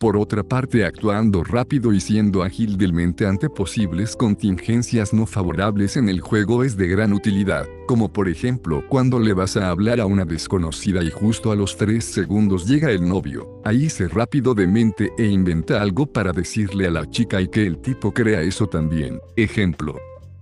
Por 0.00 0.16
otra 0.16 0.44
parte, 0.44 0.84
actuando 0.84 1.42
rápido 1.42 1.92
y 1.92 1.98
siendo 1.98 2.44
ágil 2.44 2.78
del 2.78 2.92
mente 2.92 3.26
ante 3.26 3.50
posibles 3.50 4.14
contingencias 4.14 5.12
no 5.12 5.26
favorables 5.26 5.96
en 5.96 6.08
el 6.08 6.20
juego 6.20 6.62
es 6.62 6.76
de 6.76 6.86
gran 6.86 7.12
utilidad, 7.12 7.66
como 7.88 8.12
por 8.12 8.28
ejemplo 8.28 8.84
cuando 8.88 9.18
le 9.18 9.32
vas 9.32 9.56
a 9.56 9.70
hablar 9.70 9.98
a 9.98 10.06
una 10.06 10.24
desconocida 10.24 11.02
y 11.02 11.10
justo 11.10 11.50
a 11.50 11.56
los 11.56 11.76
3 11.76 12.04
segundos 12.04 12.68
llega 12.68 12.92
el 12.92 13.08
novio, 13.08 13.60
ahí 13.64 13.90
sé 13.90 14.06
rápido 14.06 14.54
de 14.54 14.68
mente 14.68 15.10
e 15.18 15.26
inventa 15.26 15.82
algo 15.82 16.06
para 16.06 16.32
decirle 16.32 16.86
a 16.86 16.92
la 16.92 17.10
chica 17.10 17.40
y 17.40 17.48
que 17.48 17.66
el 17.66 17.80
tipo 17.80 18.14
crea 18.14 18.42
eso 18.42 18.68
también. 18.68 19.18
Ejemplo, 19.34 19.96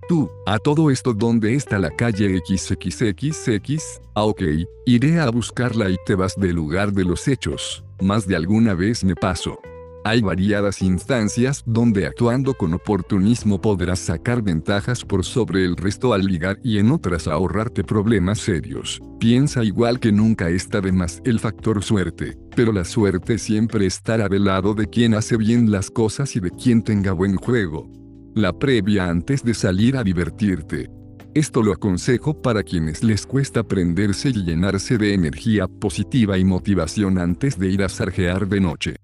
Tú, 0.07 0.31
a 0.45 0.57
todo 0.57 0.89
esto 0.89 1.13
¿dónde 1.13 1.53
está 1.53 1.77
la 1.79 1.89
calle 1.89 2.39
XXXX? 2.39 4.01
Ah 4.15 4.23
ok, 4.23 4.41
iré 4.85 5.19
a 5.19 5.29
buscarla 5.29 5.89
y 5.89 5.97
te 6.05 6.15
vas 6.15 6.35
del 6.37 6.55
lugar 6.55 6.93
de 6.93 7.03
los 7.03 7.27
hechos, 7.27 7.83
más 7.99 8.25
de 8.25 8.37
alguna 8.37 8.73
vez 8.73 9.03
me 9.03 9.15
paso. 9.15 9.59
Hay 10.05 10.21
variadas 10.21 10.81
instancias 10.81 11.61
donde 11.65 12.05
actuando 12.05 12.53
con 12.53 12.73
oportunismo 12.73 13.59
podrás 13.59 13.99
sacar 13.99 14.41
ventajas 14.41 15.03
por 15.03 15.25
sobre 15.25 15.65
el 15.65 15.75
resto 15.75 16.13
al 16.13 16.23
ligar 16.23 16.57
y 16.63 16.77
en 16.77 16.91
otras 16.91 17.27
ahorrarte 17.27 17.83
problemas 17.83 18.39
serios. 18.39 19.01
Piensa 19.19 19.65
igual 19.65 19.99
que 19.99 20.13
nunca 20.13 20.47
está 20.47 20.79
de 20.79 20.93
más 20.93 21.21
el 21.25 21.41
factor 21.41 21.83
suerte, 21.83 22.37
pero 22.55 22.71
la 22.71 22.85
suerte 22.85 23.37
siempre 23.37 23.85
estará 23.85 24.29
del 24.29 24.45
lado 24.45 24.73
de 24.73 24.87
quien 24.87 25.15
hace 25.15 25.35
bien 25.35 25.69
las 25.69 25.91
cosas 25.91 26.37
y 26.37 26.39
de 26.39 26.51
quien 26.51 26.81
tenga 26.81 27.11
buen 27.11 27.35
juego 27.35 27.89
la 28.37 28.53
previa 28.53 29.09
antes 29.09 29.43
de 29.43 29.53
salir 29.53 29.97
a 29.97 30.03
divertirte. 30.03 30.89
Esto 31.33 31.61
lo 31.61 31.71
aconsejo 31.71 32.41
para 32.41 32.63
quienes 32.63 33.03
les 33.03 33.25
cuesta 33.25 33.63
prenderse 33.63 34.29
y 34.29 34.43
llenarse 34.43 34.97
de 34.97 35.13
energía 35.13 35.67
positiva 35.67 36.37
y 36.37 36.43
motivación 36.43 37.17
antes 37.17 37.59
de 37.59 37.69
ir 37.69 37.83
a 37.83 37.89
sarjear 37.89 38.47
de 38.47 38.59
noche. 38.61 38.95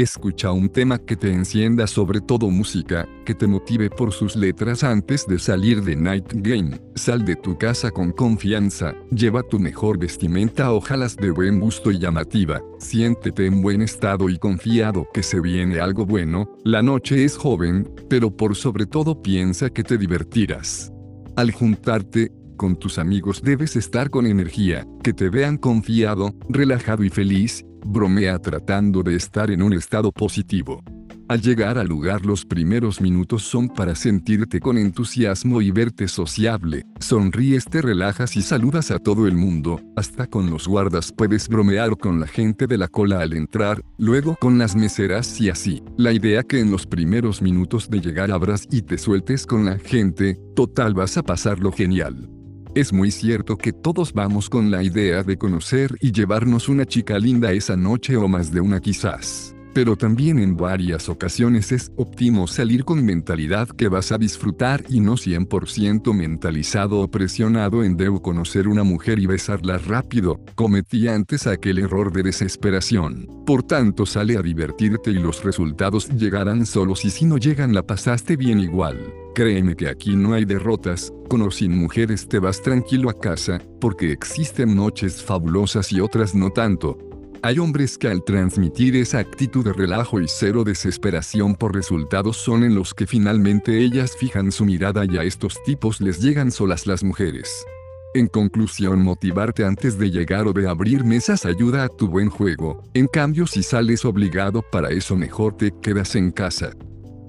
Escucha 0.00 0.50
un 0.50 0.70
tema 0.70 0.98
que 0.98 1.14
te 1.14 1.30
encienda 1.30 1.86
sobre 1.86 2.22
todo 2.22 2.48
música, 2.48 3.06
que 3.26 3.34
te 3.34 3.46
motive 3.46 3.90
por 3.90 4.14
sus 4.14 4.34
letras 4.34 4.82
antes 4.82 5.26
de 5.26 5.38
salir 5.38 5.82
de 5.82 5.94
Night 5.94 6.24
Game. 6.36 6.80
Sal 6.94 7.22
de 7.26 7.36
tu 7.36 7.58
casa 7.58 7.90
con 7.90 8.10
confianza, 8.10 8.94
lleva 9.10 9.42
tu 9.42 9.58
mejor 9.58 9.98
vestimenta 9.98 10.72
ojalá 10.72 11.06
de 11.20 11.30
buen 11.30 11.60
gusto 11.60 11.90
y 11.90 11.98
llamativa, 11.98 12.62
siéntete 12.78 13.44
en 13.44 13.60
buen 13.60 13.82
estado 13.82 14.30
y 14.30 14.38
confiado 14.38 15.06
que 15.12 15.22
se 15.22 15.38
viene 15.38 15.80
algo 15.80 16.06
bueno, 16.06 16.48
la 16.64 16.80
noche 16.80 17.22
es 17.22 17.36
joven, 17.36 17.86
pero 18.08 18.34
por 18.34 18.56
sobre 18.56 18.86
todo 18.86 19.20
piensa 19.20 19.68
que 19.68 19.84
te 19.84 19.98
divertirás. 19.98 20.90
Al 21.36 21.52
juntarte, 21.52 22.32
con 22.60 22.76
tus 22.76 22.98
amigos 22.98 23.40
debes 23.40 23.74
estar 23.74 24.10
con 24.10 24.26
energía, 24.26 24.86
que 25.02 25.14
te 25.14 25.30
vean 25.30 25.56
confiado, 25.56 26.34
relajado 26.50 27.02
y 27.04 27.08
feliz, 27.08 27.64
bromea 27.86 28.38
tratando 28.38 29.02
de 29.02 29.16
estar 29.16 29.50
en 29.50 29.62
un 29.62 29.72
estado 29.72 30.12
positivo. 30.12 30.82
Al 31.26 31.40
llegar 31.40 31.78
al 31.78 31.86
lugar 31.86 32.26
los 32.26 32.44
primeros 32.44 33.00
minutos 33.00 33.44
son 33.44 33.70
para 33.70 33.94
sentirte 33.94 34.60
con 34.60 34.76
entusiasmo 34.76 35.62
y 35.62 35.70
verte 35.70 36.06
sociable, 36.06 36.84
sonríes, 36.98 37.64
te 37.64 37.80
relajas 37.80 38.36
y 38.36 38.42
saludas 38.42 38.90
a 38.90 38.98
todo 38.98 39.26
el 39.26 39.36
mundo, 39.36 39.80
hasta 39.96 40.26
con 40.26 40.50
los 40.50 40.68
guardas 40.68 41.14
puedes 41.16 41.48
bromear 41.48 41.96
con 41.96 42.20
la 42.20 42.26
gente 42.26 42.66
de 42.66 42.76
la 42.76 42.88
cola 42.88 43.20
al 43.20 43.32
entrar, 43.32 43.82
luego 43.96 44.36
con 44.38 44.58
las 44.58 44.76
meseras 44.76 45.40
y 45.40 45.48
así. 45.48 45.82
La 45.96 46.12
idea 46.12 46.42
que 46.42 46.60
en 46.60 46.70
los 46.70 46.86
primeros 46.86 47.40
minutos 47.40 47.88
de 47.88 48.02
llegar 48.02 48.30
abras 48.30 48.68
y 48.70 48.82
te 48.82 48.98
sueltes 48.98 49.46
con 49.46 49.64
la 49.64 49.78
gente, 49.78 50.38
total 50.54 50.92
vas 50.92 51.16
a 51.16 51.22
pasarlo 51.22 51.72
genial. 51.72 52.28
Es 52.72 52.92
muy 52.92 53.10
cierto 53.10 53.56
que 53.56 53.72
todos 53.72 54.12
vamos 54.12 54.48
con 54.48 54.70
la 54.70 54.84
idea 54.84 55.24
de 55.24 55.36
conocer 55.36 55.96
y 56.00 56.12
llevarnos 56.12 56.68
una 56.68 56.86
chica 56.86 57.18
linda 57.18 57.50
esa 57.50 57.76
noche 57.76 58.16
o 58.16 58.28
más 58.28 58.52
de 58.52 58.60
una 58.60 58.78
quizás. 58.78 59.56
Pero 59.72 59.96
también 59.96 60.40
en 60.40 60.56
varias 60.56 61.08
ocasiones 61.08 61.70
es 61.70 61.92
óptimo 61.96 62.46
salir 62.48 62.84
con 62.84 63.04
mentalidad 63.04 63.68
que 63.68 63.88
vas 63.88 64.10
a 64.10 64.18
disfrutar 64.18 64.84
y 64.88 65.00
no 65.00 65.14
100% 65.14 66.12
mentalizado 66.12 67.00
o 67.00 67.08
presionado 67.08 67.84
en 67.84 67.96
debo 67.96 68.20
conocer 68.20 68.66
una 68.66 68.82
mujer 68.82 69.20
y 69.20 69.26
besarla 69.26 69.78
rápido. 69.78 70.40
Cometí 70.56 71.06
antes 71.06 71.46
aquel 71.46 71.78
error 71.78 72.12
de 72.12 72.24
desesperación. 72.24 73.28
Por 73.46 73.62
tanto 73.62 74.06
sale 74.06 74.36
a 74.36 74.42
divertirte 74.42 75.10
y 75.10 75.14
los 75.14 75.44
resultados 75.44 76.08
llegarán 76.08 76.66
solos 76.66 77.04
y 77.04 77.10
si 77.10 77.24
no 77.24 77.38
llegan 77.38 77.72
la 77.72 77.86
pasaste 77.86 78.36
bien 78.36 78.58
igual. 78.58 79.12
Créeme 79.34 79.76
que 79.76 79.88
aquí 79.88 80.16
no 80.16 80.34
hay 80.34 80.44
derrotas, 80.44 81.12
con 81.28 81.42
o 81.42 81.50
sin 81.52 81.76
mujeres 81.76 82.28
te 82.28 82.40
vas 82.40 82.60
tranquilo 82.60 83.08
a 83.08 83.18
casa, 83.18 83.60
porque 83.80 84.10
existen 84.10 84.74
noches 84.74 85.22
fabulosas 85.22 85.92
y 85.92 86.00
otras 86.00 86.34
no 86.34 86.50
tanto. 86.50 87.09
Hay 87.42 87.58
hombres 87.58 87.96
que 87.96 88.08
al 88.08 88.22
transmitir 88.22 88.96
esa 88.96 89.18
actitud 89.18 89.64
de 89.64 89.72
relajo 89.72 90.20
y 90.20 90.26
cero 90.28 90.62
desesperación 90.62 91.54
por 91.54 91.74
resultados 91.74 92.36
son 92.36 92.64
en 92.64 92.74
los 92.74 92.92
que 92.92 93.06
finalmente 93.06 93.78
ellas 93.78 94.14
fijan 94.14 94.52
su 94.52 94.66
mirada 94.66 95.06
y 95.06 95.16
a 95.16 95.22
estos 95.22 95.62
tipos 95.64 96.02
les 96.02 96.20
llegan 96.20 96.50
solas 96.50 96.86
las 96.86 97.02
mujeres. 97.02 97.64
En 98.12 98.26
conclusión, 98.26 99.02
motivarte 99.02 99.64
antes 99.64 99.96
de 99.96 100.10
llegar 100.10 100.48
o 100.48 100.52
de 100.52 100.68
abrir 100.68 101.02
mesas 101.02 101.46
ayuda 101.46 101.84
a 101.84 101.88
tu 101.88 102.08
buen 102.08 102.28
juego, 102.28 102.82
en 102.92 103.06
cambio 103.06 103.46
si 103.46 103.62
sales 103.62 104.04
obligado 104.04 104.62
para 104.70 104.90
eso 104.90 105.16
mejor 105.16 105.56
te 105.56 105.72
quedas 105.80 106.16
en 106.16 106.32
casa. 106.32 106.72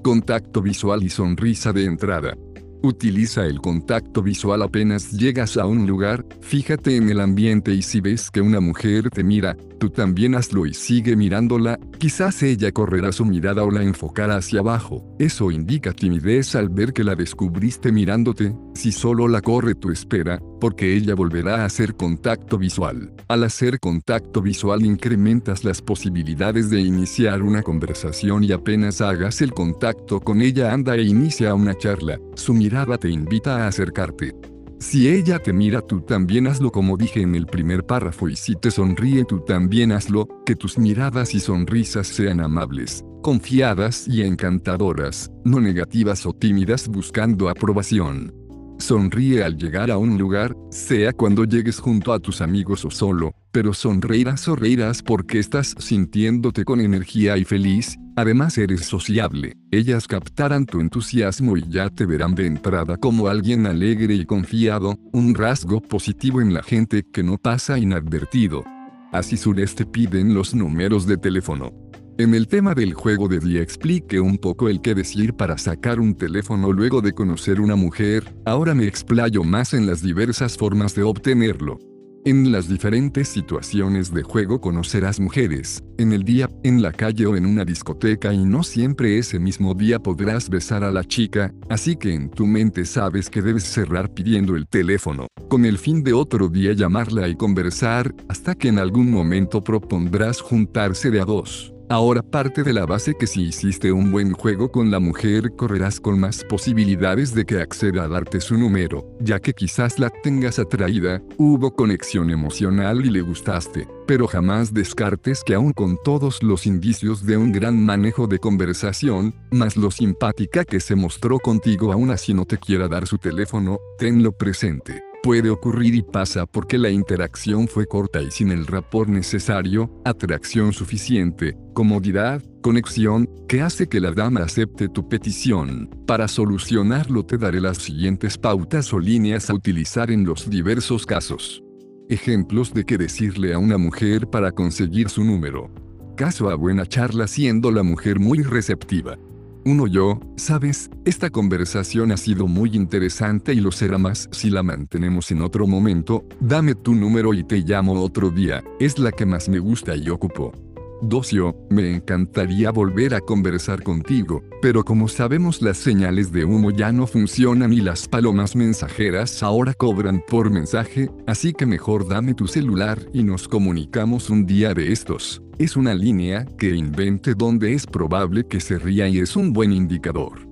Contacto 0.03 0.61
visual 0.61 1.03
y 1.03 1.09
sonrisa 1.09 1.71
de 1.71 1.85
entrada. 1.85 2.35
Utiliza 2.83 3.45
el 3.45 3.61
contacto 3.61 4.21
visual 4.21 4.63
apenas 4.63 5.11
llegas 5.11 5.55
a 5.55 5.67
un 5.67 5.87
lugar, 5.87 6.25
fíjate 6.41 6.97
en 6.97 7.09
el 7.09 7.21
ambiente 7.21 7.73
y 7.73 7.81
si 7.81 8.01
ves 8.01 8.29
que 8.29 8.41
una 8.41 8.59
mujer 8.59 9.09
te 9.11 9.23
mira, 9.23 9.55
tú 9.81 9.89
también 9.89 10.35
hazlo 10.35 10.67
y 10.67 10.75
sigue 10.75 11.15
mirándola, 11.15 11.79
quizás 11.97 12.43
ella 12.43 12.71
correrá 12.71 13.11
su 13.11 13.25
mirada 13.25 13.63
o 13.63 13.71
la 13.71 13.81
enfocará 13.81 14.35
hacia 14.35 14.59
abajo. 14.59 15.03
Eso 15.17 15.49
indica 15.49 15.91
timidez 15.91 16.53
al 16.53 16.69
ver 16.69 16.93
que 16.93 17.03
la 17.03 17.15
descubriste 17.15 17.91
mirándote, 17.91 18.55
si 18.75 18.91
solo 18.91 19.27
la 19.27 19.41
corre 19.41 19.73
tu 19.73 19.89
espera, 19.89 20.39
porque 20.59 20.95
ella 20.95 21.15
volverá 21.15 21.63
a 21.63 21.65
hacer 21.65 21.95
contacto 21.95 22.59
visual. 22.59 23.11
Al 23.27 23.43
hacer 23.43 23.79
contacto 23.79 24.43
visual 24.43 24.85
incrementas 24.85 25.63
las 25.63 25.81
posibilidades 25.81 26.69
de 26.69 26.79
iniciar 26.79 27.41
una 27.41 27.63
conversación 27.63 28.43
y 28.43 28.51
apenas 28.51 29.01
hagas 29.01 29.41
el 29.41 29.51
contacto 29.51 30.19
con 30.19 30.43
ella 30.43 30.71
anda 30.73 30.95
e 30.95 31.01
inicia 31.01 31.55
una 31.55 31.75
charla. 31.75 32.19
Su 32.35 32.53
mirada 32.53 32.99
te 32.99 33.09
invita 33.09 33.63
a 33.63 33.67
acercarte. 33.67 34.50
Si 34.81 35.07
ella 35.07 35.37
te 35.37 35.53
mira 35.53 35.79
tú 35.81 36.01
también 36.01 36.47
hazlo 36.47 36.71
como 36.71 36.97
dije 36.97 37.21
en 37.21 37.35
el 37.35 37.45
primer 37.45 37.85
párrafo 37.85 38.27
y 38.29 38.35
si 38.35 38.55
te 38.55 38.71
sonríe 38.71 39.25
tú 39.25 39.41
también 39.41 39.91
hazlo, 39.91 40.27
que 40.43 40.55
tus 40.55 40.79
miradas 40.79 41.35
y 41.35 41.39
sonrisas 41.39 42.07
sean 42.07 42.39
amables, 42.39 43.05
confiadas 43.21 44.07
y 44.07 44.23
encantadoras, 44.23 45.29
no 45.45 45.61
negativas 45.61 46.25
o 46.25 46.33
tímidas 46.33 46.87
buscando 46.87 47.47
aprobación. 47.47 48.40
Sonríe 48.81 49.43
al 49.43 49.57
llegar 49.57 49.91
a 49.91 49.97
un 49.97 50.17
lugar, 50.17 50.55
sea 50.69 51.13
cuando 51.13 51.45
llegues 51.45 51.79
junto 51.79 52.11
a 52.11 52.19
tus 52.19 52.41
amigos 52.41 52.83
o 52.83 52.91
solo, 52.91 53.33
pero 53.51 53.73
sonreirás 53.73 54.47
o 54.47 54.55
reirás 54.55 55.01
porque 55.01 55.39
estás 55.39 55.75
sintiéndote 55.77 56.65
con 56.65 56.81
energía 56.81 57.37
y 57.37 57.45
feliz, 57.45 57.97
además 58.15 58.57
eres 58.57 58.85
sociable, 58.85 59.55
ellas 59.71 60.07
captarán 60.07 60.65
tu 60.65 60.79
entusiasmo 60.79 61.55
y 61.55 61.63
ya 61.69 61.89
te 61.89 62.05
verán 62.05 62.35
de 62.35 62.47
entrada 62.47 62.97
como 62.97 63.27
alguien 63.27 63.67
alegre 63.67 64.15
y 64.15 64.25
confiado, 64.25 64.97
un 65.13 65.35
rasgo 65.35 65.79
positivo 65.79 66.41
en 66.41 66.53
la 66.53 66.63
gente 66.63 67.03
que 67.03 67.23
no 67.23 67.37
pasa 67.37 67.77
inadvertido. 67.77 68.63
Así 69.11 69.37
Sureste 69.37 69.85
piden 69.85 70.33
los 70.33 70.55
números 70.55 71.05
de 71.05 71.17
teléfono. 71.17 71.71
En 72.21 72.35
el 72.35 72.47
tema 72.47 72.75
del 72.75 72.93
juego 72.93 73.27
de 73.27 73.39
día 73.39 73.63
explique 73.63 74.19
un 74.19 74.37
poco 74.37 74.69
el 74.69 74.79
qué 74.79 74.93
decir 74.93 75.33
para 75.33 75.57
sacar 75.57 75.99
un 75.99 76.13
teléfono 76.13 76.71
luego 76.71 77.01
de 77.01 77.13
conocer 77.13 77.59
una 77.59 77.75
mujer, 77.75 78.31
ahora 78.45 78.75
me 78.75 78.85
explayo 78.85 79.43
más 79.43 79.73
en 79.73 79.87
las 79.87 80.03
diversas 80.03 80.55
formas 80.55 80.93
de 80.93 81.01
obtenerlo. 81.01 81.79
En 82.23 82.51
las 82.51 82.69
diferentes 82.69 83.27
situaciones 83.27 84.13
de 84.13 84.21
juego 84.21 84.61
conocerás 84.61 85.19
mujeres, 85.19 85.83
en 85.97 86.13
el 86.13 86.23
día, 86.23 86.47
en 86.61 86.83
la 86.83 86.91
calle 86.91 87.25
o 87.25 87.35
en 87.35 87.47
una 87.47 87.65
discoteca 87.65 88.31
y 88.31 88.45
no 88.45 88.61
siempre 88.61 89.17
ese 89.17 89.39
mismo 89.39 89.73
día 89.73 89.97
podrás 89.97 90.47
besar 90.47 90.83
a 90.83 90.91
la 90.91 91.03
chica, 91.03 91.51
así 91.69 91.95
que 91.95 92.13
en 92.13 92.29
tu 92.29 92.45
mente 92.45 92.85
sabes 92.85 93.31
que 93.31 93.41
debes 93.41 93.63
cerrar 93.63 94.13
pidiendo 94.13 94.55
el 94.55 94.67
teléfono, 94.67 95.25
con 95.49 95.65
el 95.65 95.79
fin 95.79 96.03
de 96.03 96.13
otro 96.13 96.49
día 96.49 96.73
llamarla 96.73 97.27
y 97.27 97.35
conversar, 97.35 98.13
hasta 98.29 98.53
que 98.53 98.67
en 98.67 98.77
algún 98.77 99.09
momento 99.09 99.63
propondrás 99.63 100.39
juntarse 100.39 101.09
de 101.09 101.19
a 101.19 101.25
dos. 101.25 101.73
Ahora 101.91 102.21
parte 102.21 102.63
de 102.63 102.71
la 102.71 102.85
base 102.85 103.15
que 103.15 103.27
si 103.27 103.41
hiciste 103.41 103.91
un 103.91 104.13
buen 104.13 104.31
juego 104.31 104.71
con 104.71 104.91
la 104.91 105.01
mujer 105.01 105.57
correrás 105.57 105.99
con 105.99 106.17
más 106.21 106.45
posibilidades 106.45 107.35
de 107.35 107.43
que 107.43 107.59
acceda 107.59 108.05
a 108.05 108.07
darte 108.07 108.39
su 108.39 108.57
número, 108.57 109.05
ya 109.19 109.41
que 109.41 109.53
quizás 109.53 109.99
la 109.99 110.09
tengas 110.09 110.57
atraída, 110.57 111.21
hubo 111.35 111.75
conexión 111.75 112.29
emocional 112.29 113.05
y 113.05 113.09
le 113.09 113.19
gustaste, 113.19 113.89
pero 114.07 114.25
jamás 114.25 114.73
descartes 114.73 115.43
que 115.43 115.53
aún 115.53 115.73
con 115.73 115.97
todos 116.01 116.41
los 116.43 116.65
indicios 116.65 117.25
de 117.25 117.35
un 117.35 117.51
gran 117.51 117.83
manejo 117.83 118.25
de 118.25 118.39
conversación, 118.39 119.35
más 119.51 119.75
lo 119.75 119.91
simpática 119.91 120.63
que 120.63 120.79
se 120.79 120.95
mostró 120.95 121.39
contigo 121.39 121.91
aún 121.91 122.09
así 122.11 122.33
no 122.33 122.45
te 122.45 122.57
quiera 122.57 122.87
dar 122.87 123.05
su 123.05 123.17
teléfono, 123.17 123.79
tenlo 123.97 124.31
presente 124.31 125.10
puede 125.21 125.49
ocurrir 125.49 125.95
y 125.95 126.01
pasa 126.01 126.45
porque 126.45 126.77
la 126.77 126.89
interacción 126.89 127.67
fue 127.67 127.85
corta 127.85 128.21
y 128.21 128.31
sin 128.31 128.51
el 128.51 128.65
rapport 128.65 129.09
necesario, 129.09 129.91
atracción 130.03 130.73
suficiente, 130.73 131.57
comodidad, 131.73 132.43
conexión, 132.61 133.29
que 133.47 133.61
hace 133.61 133.87
que 133.87 133.99
la 133.99 134.11
dama 134.11 134.41
acepte 134.41 134.89
tu 134.89 135.07
petición. 135.07 135.89
Para 136.07 136.27
solucionarlo 136.27 137.25
te 137.25 137.37
daré 137.37 137.61
las 137.61 137.77
siguientes 137.77 138.37
pautas 138.37 138.93
o 138.93 138.99
líneas 138.99 139.49
a 139.49 139.53
utilizar 139.53 140.11
en 140.11 140.25
los 140.25 140.49
diversos 140.49 141.05
casos. 141.05 141.63
Ejemplos 142.09 142.73
de 142.73 142.83
qué 142.83 142.97
decirle 142.97 143.53
a 143.53 143.59
una 143.59 143.77
mujer 143.77 144.27
para 144.27 144.51
conseguir 144.51 145.09
su 145.09 145.23
número. 145.23 145.69
Caso 146.17 146.49
a 146.49 146.55
buena 146.55 146.85
charla 146.85 147.27
siendo 147.27 147.71
la 147.71 147.83
mujer 147.83 148.19
muy 148.19 148.43
receptiva. 148.43 149.17
Uno 149.63 149.85
yo, 149.85 150.19
sabes, 150.37 150.89
esta 151.05 151.29
conversación 151.29 152.11
ha 152.11 152.17
sido 152.17 152.47
muy 152.47 152.75
interesante 152.75 153.53
y 153.53 153.59
lo 153.59 153.71
será 153.71 153.99
más 153.99 154.27
si 154.31 154.49
la 154.49 154.63
mantenemos 154.63 155.29
en 155.29 155.43
otro 155.43 155.67
momento, 155.67 156.25
dame 156.39 156.73
tu 156.73 156.95
número 156.95 157.31
y 157.35 157.43
te 157.43 157.57
llamo 157.57 158.01
otro 158.01 158.31
día, 158.31 158.63
es 158.79 158.97
la 158.97 159.11
que 159.11 159.27
más 159.27 159.49
me 159.49 159.59
gusta 159.59 159.95
y 159.95 160.09
ocupo. 160.09 160.70
Docio, 161.01 161.55
me 161.71 161.95
encantaría 161.95 162.69
volver 162.69 163.15
a 163.15 163.21
conversar 163.21 163.81
contigo, 163.81 164.43
pero 164.61 164.83
como 164.83 165.07
sabemos 165.07 165.61
las 165.63 165.77
señales 165.77 166.31
de 166.31 166.45
humo 166.45 166.69
ya 166.69 166.91
no 166.91 167.07
funcionan 167.07 167.73
y 167.73 167.81
las 167.81 168.07
palomas 168.07 168.55
mensajeras 168.55 169.41
ahora 169.41 169.73
cobran 169.73 170.23
por 170.27 170.51
mensaje, 170.51 171.09
así 171.25 171.53
que 171.53 171.65
mejor 171.65 172.07
dame 172.07 172.35
tu 172.35 172.47
celular 172.47 172.99
y 173.13 173.23
nos 173.23 173.47
comunicamos 173.47 174.29
un 174.29 174.45
día 174.45 174.75
de 174.75 174.91
estos. 174.91 175.41
Es 175.57 175.75
una 175.75 175.95
línea 175.95 176.45
que 176.57 176.75
invente 176.75 177.33
donde 177.33 177.73
es 177.73 177.87
probable 177.87 178.45
que 178.45 178.59
se 178.59 178.77
ría 178.77 179.07
y 179.07 179.19
es 179.19 179.35
un 179.35 179.53
buen 179.53 179.71
indicador. 179.71 180.50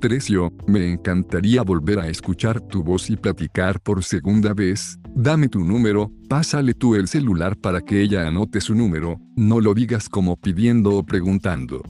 Trecio, 0.00 0.52
me 0.66 0.92
encantaría 0.92 1.62
volver 1.62 1.98
a 1.98 2.08
escuchar 2.08 2.60
tu 2.60 2.84
voz 2.84 3.10
y 3.10 3.16
platicar 3.16 3.80
por 3.80 4.04
segunda 4.04 4.54
vez. 4.54 4.98
Dame 5.14 5.48
tu 5.48 5.64
número, 5.64 6.12
pásale 6.28 6.74
tú 6.74 6.94
el 6.94 7.08
celular 7.08 7.56
para 7.56 7.80
que 7.80 8.00
ella 8.00 8.28
anote 8.28 8.60
su 8.60 8.74
número, 8.74 9.20
no 9.34 9.60
lo 9.60 9.74
digas 9.74 10.08
como 10.08 10.36
pidiendo 10.36 10.94
o 10.94 11.04
preguntando. 11.04 11.82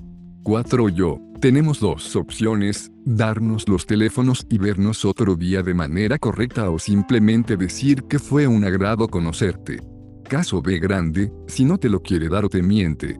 4. 0.42 0.88
Yo, 0.88 1.18
tenemos 1.40 1.80
dos 1.80 2.16
opciones, 2.16 2.90
darnos 3.04 3.68
los 3.68 3.84
teléfonos 3.84 4.46
y 4.48 4.56
vernos 4.56 5.04
otro 5.04 5.36
día 5.36 5.62
de 5.62 5.74
manera 5.74 6.18
correcta 6.18 6.70
o 6.70 6.78
simplemente 6.78 7.58
decir 7.58 8.04
que 8.04 8.18
fue 8.18 8.46
un 8.46 8.64
agrado 8.64 9.08
conocerte. 9.08 9.82
Caso 10.24 10.62
B 10.62 10.78
grande, 10.78 11.30
si 11.46 11.64
no 11.64 11.76
te 11.76 11.90
lo 11.90 12.00
quiere 12.00 12.28
dar 12.28 12.46
o 12.46 12.48
te 12.48 12.62
miente, 12.62 13.18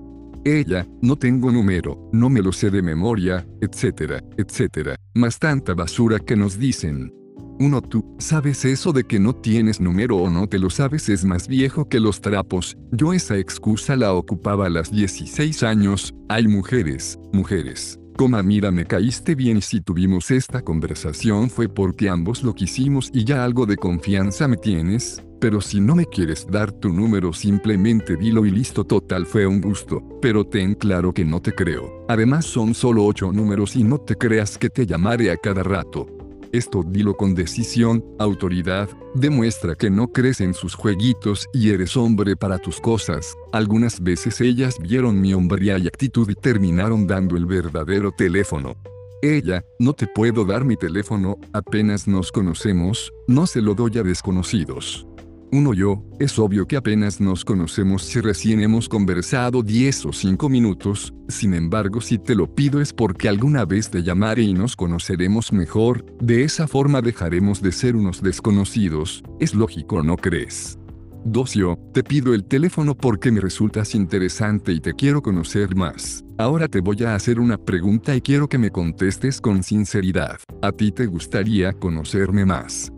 ella, 0.56 0.86
no 1.02 1.16
tengo 1.16 1.50
número, 1.52 2.08
no 2.12 2.30
me 2.30 2.40
lo 2.40 2.52
sé 2.52 2.70
de 2.70 2.82
memoria, 2.82 3.46
etcétera, 3.60 4.22
etcétera. 4.36 4.96
Más 5.14 5.38
tanta 5.38 5.74
basura 5.74 6.18
que 6.18 6.36
nos 6.36 6.58
dicen. 6.58 7.12
Uno, 7.60 7.82
tú, 7.82 8.16
¿sabes 8.18 8.64
eso 8.64 8.92
de 8.92 9.02
que 9.02 9.18
no 9.18 9.34
tienes 9.34 9.80
número 9.80 10.16
o 10.16 10.30
no 10.30 10.46
te 10.46 10.60
lo 10.60 10.70
sabes 10.70 11.08
es 11.08 11.24
más 11.24 11.48
viejo 11.48 11.88
que 11.88 11.98
los 11.98 12.20
trapos? 12.20 12.76
Yo 12.92 13.12
esa 13.12 13.36
excusa 13.36 13.96
la 13.96 14.14
ocupaba 14.14 14.66
a 14.66 14.70
las 14.70 14.92
16 14.92 15.64
años. 15.64 16.14
Hay 16.28 16.46
mujeres, 16.46 17.18
mujeres. 17.32 17.98
Coma 18.16 18.42
mira 18.42 18.72
me 18.72 18.84
caíste 18.84 19.36
bien 19.36 19.58
y 19.58 19.62
si 19.62 19.80
tuvimos 19.80 20.32
esta 20.32 20.60
conversación 20.62 21.50
fue 21.50 21.68
porque 21.68 22.08
ambos 22.08 22.42
lo 22.42 22.52
quisimos 22.52 23.10
y 23.12 23.24
ya 23.24 23.44
algo 23.44 23.64
de 23.64 23.76
confianza 23.76 24.48
me 24.48 24.56
tienes, 24.56 25.22
pero 25.40 25.60
si 25.60 25.80
no 25.80 25.94
me 25.94 26.06
quieres 26.06 26.46
dar 26.50 26.72
tu 26.72 26.92
número 26.92 27.32
simplemente 27.32 28.16
dilo 28.16 28.44
y 28.46 28.50
listo 28.50 28.84
total 28.84 29.26
fue 29.26 29.46
un 29.46 29.60
gusto, 29.60 30.02
pero 30.20 30.44
ten 30.44 30.74
claro 30.74 31.12
que 31.12 31.24
no 31.24 31.40
te 31.40 31.52
creo. 31.52 32.04
Además 32.08 32.44
son 32.44 32.74
solo 32.74 33.04
ocho 33.04 33.32
números 33.32 33.76
y 33.76 33.84
no 33.84 33.98
te 33.98 34.16
creas 34.16 34.58
que 34.58 34.70
te 34.70 34.86
llamaré 34.86 35.30
a 35.30 35.36
cada 35.36 35.62
rato. 35.62 36.06
Esto 36.52 36.82
dilo 36.82 37.14
con 37.14 37.34
decisión, 37.34 38.02
autoridad, 38.18 38.88
demuestra 39.14 39.74
que 39.74 39.90
no 39.90 40.08
crees 40.08 40.40
en 40.40 40.54
sus 40.54 40.74
jueguitos 40.74 41.46
y 41.52 41.70
eres 41.70 41.96
hombre 41.96 42.36
para 42.36 42.58
tus 42.58 42.80
cosas. 42.80 43.34
Algunas 43.52 44.02
veces 44.02 44.40
ellas 44.40 44.76
vieron 44.80 45.20
mi 45.20 45.34
hombría 45.34 45.76
y 45.78 45.86
actitud 45.86 46.28
y 46.30 46.34
terminaron 46.34 47.06
dando 47.06 47.36
el 47.36 47.44
verdadero 47.44 48.12
teléfono. 48.12 48.76
Ella, 49.20 49.64
no 49.80 49.94
te 49.94 50.06
puedo 50.06 50.44
dar 50.44 50.64
mi 50.64 50.76
teléfono, 50.76 51.36
apenas 51.52 52.06
nos 52.06 52.30
conocemos, 52.30 53.12
no 53.26 53.48
se 53.48 53.60
lo 53.60 53.74
doy 53.74 53.98
a 53.98 54.04
desconocidos. 54.04 55.07
Uno 55.50 55.72
yo, 55.72 56.04
es 56.18 56.38
obvio 56.38 56.66
que 56.66 56.76
apenas 56.76 57.22
nos 57.22 57.42
conocemos 57.42 58.02
si 58.02 58.20
recién 58.20 58.60
hemos 58.60 58.86
conversado 58.86 59.62
10 59.62 60.06
o 60.06 60.12
5 60.12 60.48
minutos, 60.50 61.14
sin 61.28 61.54
embargo 61.54 62.02
si 62.02 62.18
te 62.18 62.34
lo 62.34 62.54
pido 62.54 62.82
es 62.82 62.92
porque 62.92 63.30
alguna 63.30 63.64
vez 63.64 63.88
te 63.88 64.02
llamaré 64.02 64.42
y 64.42 64.52
nos 64.52 64.76
conoceremos 64.76 65.50
mejor, 65.52 66.04
de 66.20 66.44
esa 66.44 66.68
forma 66.68 67.00
dejaremos 67.00 67.62
de 67.62 67.72
ser 67.72 67.96
unos 67.96 68.22
desconocidos, 68.22 69.22
es 69.40 69.54
lógico 69.54 70.02
¿no 70.02 70.16
crees? 70.16 70.78
Docio, 71.24 71.78
te 71.94 72.04
pido 72.04 72.34
el 72.34 72.44
teléfono 72.44 72.94
porque 72.94 73.32
me 73.32 73.40
resultas 73.40 73.94
interesante 73.94 74.72
y 74.72 74.80
te 74.80 74.94
quiero 74.94 75.22
conocer 75.22 75.74
más. 75.74 76.24
Ahora 76.38 76.68
te 76.68 76.80
voy 76.80 77.02
a 77.04 77.14
hacer 77.14 77.40
una 77.40 77.58
pregunta 77.58 78.14
y 78.14 78.20
quiero 78.20 78.48
que 78.48 78.58
me 78.58 78.70
contestes 78.70 79.40
con 79.40 79.62
sinceridad. 79.62 80.38
¿A 80.62 80.72
ti 80.72 80.92
te 80.92 81.06
gustaría 81.06 81.72
conocerme 81.72 82.46
más? 82.46 82.92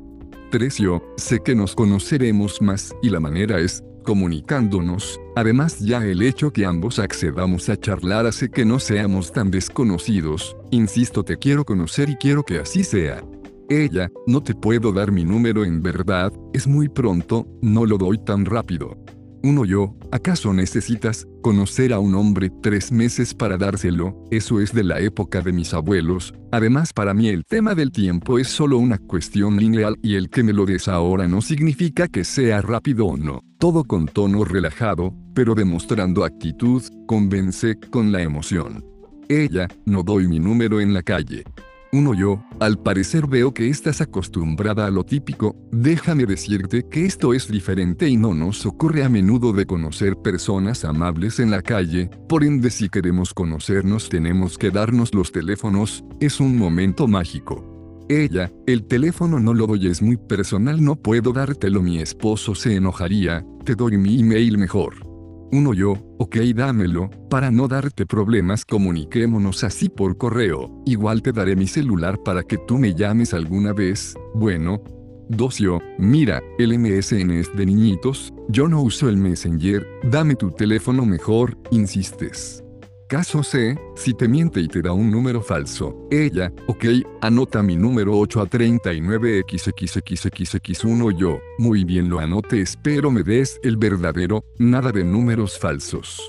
Trecio, 0.51 1.03
sé 1.17 1.41
que 1.41 1.55
nos 1.55 1.75
conoceremos 1.75 2.61
más 2.61 2.95
y 3.03 3.11
la 3.11 3.21
manera 3.21 3.61
es 3.61 3.85
comunicándonos, 4.03 5.21
además 5.37 5.79
ya 5.79 6.05
el 6.05 6.23
hecho 6.23 6.53
que 6.53 6.67
ambos 6.67 6.99
accedamos 6.99 7.69
a 7.69 7.77
charlar 7.77 8.27
hace 8.27 8.51
que 8.51 8.65
no 8.65 8.81
seamos 8.81 9.33
tan 9.33 9.51
desconocidos, 9.51 10.57
insisto 10.71 11.23
te 11.23 11.37
quiero 11.37 11.65
conocer 11.65 12.11
y 12.11 12.17
quiero 12.17 12.43
que 12.43 12.59
así 12.59 12.83
sea. 12.83 13.23
Ella, 13.69 14.11
no 14.27 14.43
te 14.43 14.55
puedo 14.55 14.93
dar 14.93 15.13
mi 15.13 15.25
número 15.25 15.65
en 15.65 15.81
verdad, 15.81 16.33
es 16.53 16.67
muy 16.67 16.89
pronto, 16.89 17.47
no 17.63 17.87
lo 17.87 17.99
doy 17.99 18.19
tan 18.19 18.45
rápido. 18.45 18.99
Uno 19.43 19.65
yo, 19.65 19.97
¿acaso 20.13 20.53
necesitas 20.53 21.27
conocer 21.41 21.95
a 21.95 21.99
un 21.99 22.15
hombre 22.15 22.51
tres 22.63 22.93
meses 22.93 23.33
para 23.33 23.57
dárselo? 23.57 24.23
Eso 24.31 24.61
es 24.61 24.75
de 24.75 24.85
la 24.85 25.01
época 25.01 25.41
de 25.41 25.51
mis 25.51 25.73
abuelos. 25.73 26.35
Además 26.53 26.93
para 26.93 27.15
mí 27.15 27.29
el 27.29 27.47
tema 27.47 27.75
del 27.75 27.91
tiempo 27.91 28.39
es 28.39 28.49
solo 28.49 28.77
una 28.77 28.99
cuestión 28.99 29.57
lineal 29.57 29.97
y 30.03 30.17
el 30.17 30.29
que 30.29 30.43
me 30.43 30.53
lo 30.53 30.67
des 30.67 30.89
ahora 30.89 31.27
no 31.27 31.41
significa 31.41 32.07
que 32.07 32.25
sea 32.25 32.61
rápido 32.61 33.07
o 33.07 33.17
no. 33.17 33.41
Todo 33.59 33.85
con 33.85 34.07
tono 34.07 34.45
relajado, 34.45 35.15
pero 35.35 35.55
demostrando 35.55 36.25
actitud, 36.25 36.83
convence 37.07 37.79
con 37.91 38.13
la 38.13 38.21
emoción. 38.21 38.85
Ella, 39.31 39.69
no 39.87 40.03
doy 40.03 40.29
mi 40.29 40.39
número 40.39 40.83
en 40.83 40.93
la 40.93 41.03
calle. 41.03 41.45
Uno 41.93 42.15
yo, 42.15 42.45
al 42.61 42.79
parecer 42.79 43.27
veo 43.27 43.53
que 43.53 43.69
estás 43.69 44.01
acostumbrada 44.01 44.87
a 44.87 44.91
lo 44.91 45.05
típico, 45.05 45.57
déjame 45.73 46.25
decirte 46.25 46.87
que 46.89 47.05
esto 47.05 47.35
es 47.35 47.49
diferente 47.49 48.09
y 48.09 48.17
no 48.17 48.33
nos 48.33 48.65
ocurre 48.65 49.03
a 49.03 49.09
menudo 49.09 49.53
de 49.53 49.67
conocer 49.67 50.17
personas 50.17 50.85
amables 50.85 51.41
en 51.41 51.51
la 51.51 51.63
calle, 51.63 52.09
por 52.29 52.45
ende 52.45 52.71
si 52.71 52.89
queremos 52.89 53.35
conocernos 53.35 54.09
tenemos 54.09 54.57
que 54.57 54.71
darnos 54.71 55.13
los 55.15 55.33
teléfonos, 55.33 56.05
es 56.21 56.39
un 56.39 56.57
momento 56.57 57.09
mágico. 57.09 57.67
Ella, 58.09 58.53
el 58.69 58.87
teléfono 58.87 59.41
no 59.41 59.53
lo 59.53 59.67
doy 59.67 59.89
es 59.89 60.01
muy 60.01 60.17
personal 60.17 60.83
no 60.83 60.95
puedo 60.95 61.33
dártelo 61.33 61.83
mi 61.83 61.99
esposo 61.99 62.55
se 62.55 62.77
enojaría, 62.77 63.45
te 63.65 63.75
doy 63.75 63.97
mi 63.97 64.21
email 64.21 64.59
mejor. 64.59 65.10
Uno 65.53 65.75
yo, 65.75 65.95
ok 66.19 66.37
dámelo, 66.55 67.11
para 67.29 67.51
no 67.51 67.67
darte 67.67 68.07
problemas 68.07 68.65
comuniquémonos 68.65 69.65
así 69.65 69.89
por 69.89 70.17
correo, 70.17 70.71
igual 70.87 71.23
te 71.23 71.33
daré 71.33 71.57
mi 71.57 71.67
celular 71.67 72.23
para 72.25 72.45
que 72.45 72.57
tú 72.57 72.79
me 72.79 72.95
llames 72.95 73.35
alguna 73.35 73.73
vez, 73.73 74.15
bueno. 74.35 74.81
Dos 75.29 75.59
yo, 75.59 75.79
mira, 75.99 76.41
el 76.59 76.77
MSN 76.79 77.31
es 77.33 77.57
de 77.57 77.67
niñitos, 77.67 78.33
yo 78.49 78.69
no 78.69 78.83
uso 78.83 79.09
el 79.09 79.17
Messenger, 79.17 79.87
dame 80.05 80.35
tu 80.35 80.51
teléfono 80.51 81.05
mejor, 81.05 81.59
insistes. 81.71 82.65
Caso 83.11 83.43
C, 83.43 83.77
si 83.97 84.15
te 84.15 84.29
miente 84.29 84.61
y 84.61 84.69
te 84.69 84.81
da 84.83 84.93
un 84.93 85.11
número 85.11 85.43
falso. 85.43 86.07
Ella, 86.13 86.53
ok, 86.69 86.85
anota 87.21 87.61
mi 87.61 87.75
número 87.75 88.17
8 88.17 88.41
a 88.41 88.49
39XXXX1 88.49 91.19
yo. 91.19 91.41
Muy 91.59 91.83
bien 91.83 92.09
lo 92.09 92.21
anote, 92.21 92.61
espero 92.61 93.11
me 93.11 93.25
des 93.25 93.59
el 93.65 93.79
verdadero, 93.79 94.45
nada 94.61 94.93
de 94.93 95.03
números 95.03 95.59
falsos. 95.59 96.23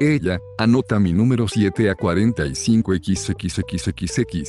Ella, 0.00 0.40
anota 0.56 0.98
mi 0.98 1.12
número 1.12 1.46
7 1.46 1.90
a 1.90 1.96
45XXXXX. 1.96 4.48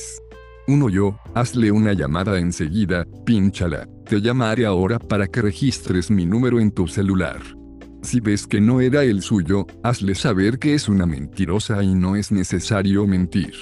Uno 0.68 0.88
yo, 0.88 1.18
hazle 1.34 1.70
una 1.70 1.92
llamada 1.92 2.38
enseguida, 2.38 3.06
pínchala. 3.26 3.86
Te 4.08 4.22
llamaré 4.22 4.64
ahora 4.64 4.98
para 4.98 5.26
que 5.26 5.42
registres 5.42 6.10
mi 6.10 6.24
número 6.24 6.60
en 6.60 6.70
tu 6.70 6.88
celular. 6.88 7.42
Si 8.04 8.20
ves 8.20 8.46
que 8.46 8.60
no 8.60 8.82
era 8.82 9.02
el 9.02 9.22
suyo, 9.22 9.66
hazle 9.82 10.14
saber 10.14 10.58
que 10.58 10.74
es 10.74 10.90
una 10.90 11.06
mentirosa 11.06 11.82
y 11.82 11.94
no 11.94 12.16
es 12.16 12.30
necesario 12.30 13.06
mentir. 13.06 13.54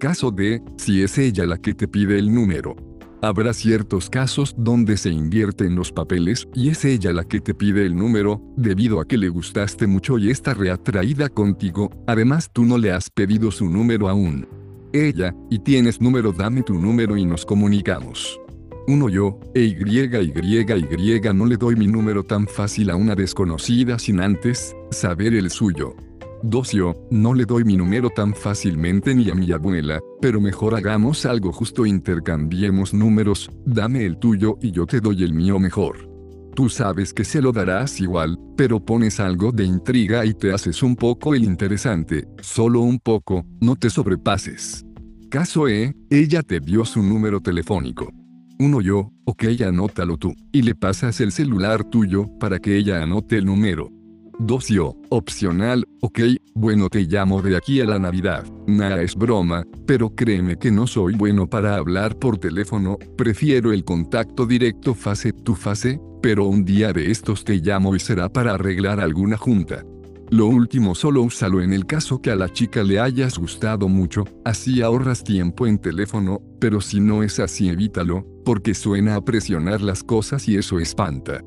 Caso 0.00 0.32
de, 0.32 0.60
si 0.76 1.04
es 1.04 1.16
ella 1.18 1.46
la 1.46 1.56
que 1.56 1.72
te 1.72 1.86
pide 1.86 2.18
el 2.18 2.34
número. 2.34 2.74
Habrá 3.22 3.54
ciertos 3.54 4.10
casos 4.10 4.56
donde 4.58 4.96
se 4.96 5.10
invierten 5.10 5.76
los 5.76 5.92
papeles 5.92 6.48
y 6.52 6.70
es 6.70 6.84
ella 6.84 7.12
la 7.12 7.22
que 7.22 7.40
te 7.40 7.54
pide 7.54 7.86
el 7.86 7.94
número, 7.94 8.42
debido 8.56 9.00
a 9.00 9.06
que 9.06 9.18
le 9.18 9.28
gustaste 9.28 9.86
mucho 9.86 10.18
y 10.18 10.30
está 10.30 10.52
reatraída 10.52 11.28
contigo, 11.28 11.88
además 12.08 12.50
tú 12.52 12.64
no 12.64 12.78
le 12.78 12.90
has 12.90 13.08
pedido 13.08 13.52
su 13.52 13.70
número 13.70 14.08
aún. 14.08 14.48
Ella, 14.92 15.32
y 15.48 15.60
tienes 15.60 16.00
número 16.00 16.32
dame 16.32 16.62
tu 16.62 16.74
número 16.74 17.16
y 17.16 17.24
nos 17.24 17.46
comunicamos. 17.46 18.40
Uno 18.88 19.08
yo, 19.08 19.40
e 19.52 19.62
y 19.62 19.76
y 19.82 21.16
y 21.18 21.34
no 21.34 21.46
le 21.46 21.56
doy 21.56 21.74
mi 21.74 21.88
número 21.88 22.22
tan 22.22 22.46
fácil 22.46 22.90
a 22.90 22.96
una 22.96 23.16
desconocida 23.16 23.98
sin 23.98 24.20
antes 24.20 24.76
saber 24.92 25.34
el 25.34 25.50
suyo. 25.50 25.96
Dos 26.44 26.70
yo, 26.70 26.94
no 27.10 27.34
le 27.34 27.46
doy 27.46 27.64
mi 27.64 27.76
número 27.76 28.10
tan 28.10 28.32
fácilmente 28.32 29.12
ni 29.12 29.28
a 29.28 29.34
mi 29.34 29.50
abuela, 29.50 29.98
pero 30.20 30.40
mejor 30.40 30.76
hagamos 30.76 31.26
algo 31.26 31.52
justo 31.52 31.84
intercambiemos 31.84 32.94
números, 32.94 33.50
dame 33.64 34.04
el 34.04 34.18
tuyo 34.18 34.56
y 34.62 34.70
yo 34.70 34.86
te 34.86 35.00
doy 35.00 35.24
el 35.24 35.34
mío 35.34 35.58
mejor. 35.58 36.08
Tú 36.54 36.68
sabes 36.68 37.12
que 37.12 37.24
se 37.24 37.42
lo 37.42 37.50
darás 37.50 38.00
igual, 38.00 38.38
pero 38.56 38.78
pones 38.78 39.18
algo 39.18 39.50
de 39.50 39.64
intriga 39.64 40.24
y 40.24 40.32
te 40.32 40.52
haces 40.52 40.84
un 40.84 40.94
poco 40.94 41.34
el 41.34 41.42
interesante, 41.42 42.28
solo 42.40 42.82
un 42.82 43.00
poco, 43.00 43.44
no 43.60 43.74
te 43.74 43.90
sobrepases. 43.90 44.86
Caso 45.28 45.66
E, 45.66 45.92
ella 46.08 46.42
te 46.42 46.60
dio 46.60 46.84
su 46.84 47.02
número 47.02 47.40
telefónico. 47.40 48.12
Uno 48.58 48.80
yo, 48.80 49.12
ok 49.26 49.44
anótalo 49.66 50.16
tú, 50.16 50.34
y 50.50 50.62
le 50.62 50.74
pasas 50.74 51.20
el 51.20 51.30
celular 51.30 51.84
tuyo 51.84 52.26
para 52.38 52.58
que 52.58 52.76
ella 52.76 53.02
anote 53.02 53.36
el 53.36 53.44
número. 53.44 53.90
Dos 54.38 54.68
yo, 54.68 54.96
opcional, 55.10 55.86
ok, 56.00 56.20
bueno 56.54 56.88
te 56.88 57.02
llamo 57.02 57.42
de 57.42 57.56
aquí 57.56 57.82
a 57.82 57.84
la 57.84 57.98
Navidad. 57.98 58.44
Nada 58.66 59.02
es 59.02 59.14
broma, 59.14 59.64
pero 59.86 60.14
créeme 60.14 60.56
que 60.56 60.70
no 60.70 60.86
soy 60.86 61.14
bueno 61.14 61.46
para 61.46 61.76
hablar 61.76 62.18
por 62.18 62.38
teléfono, 62.38 62.98
prefiero 63.16 63.72
el 63.72 63.84
contacto 63.84 64.46
directo 64.46 64.94
fase 64.94 65.32
tu 65.32 65.54
fase, 65.54 66.00
pero 66.22 66.46
un 66.46 66.64
día 66.64 66.94
de 66.94 67.10
estos 67.10 67.44
te 67.44 67.56
llamo 67.56 67.94
y 67.94 67.98
será 67.98 68.30
para 68.30 68.54
arreglar 68.54 69.00
alguna 69.00 69.36
junta. 69.36 69.84
Lo 70.30 70.46
último 70.46 70.96
solo 70.96 71.22
úsalo 71.22 71.62
en 71.62 71.72
el 71.72 71.86
caso 71.86 72.20
que 72.20 72.32
a 72.32 72.36
la 72.36 72.52
chica 72.52 72.82
le 72.82 72.98
hayas 72.98 73.38
gustado 73.38 73.88
mucho, 73.88 74.24
así 74.44 74.82
ahorras 74.82 75.22
tiempo 75.22 75.68
en 75.68 75.78
teléfono, 75.78 76.42
pero 76.60 76.80
si 76.80 76.98
no 76.98 77.22
es 77.22 77.38
así 77.38 77.68
evítalo, 77.68 78.26
porque 78.44 78.74
suena 78.74 79.14
a 79.14 79.24
presionar 79.24 79.82
las 79.82 80.02
cosas 80.02 80.48
y 80.48 80.56
eso 80.56 80.80
espanta. 80.80 81.42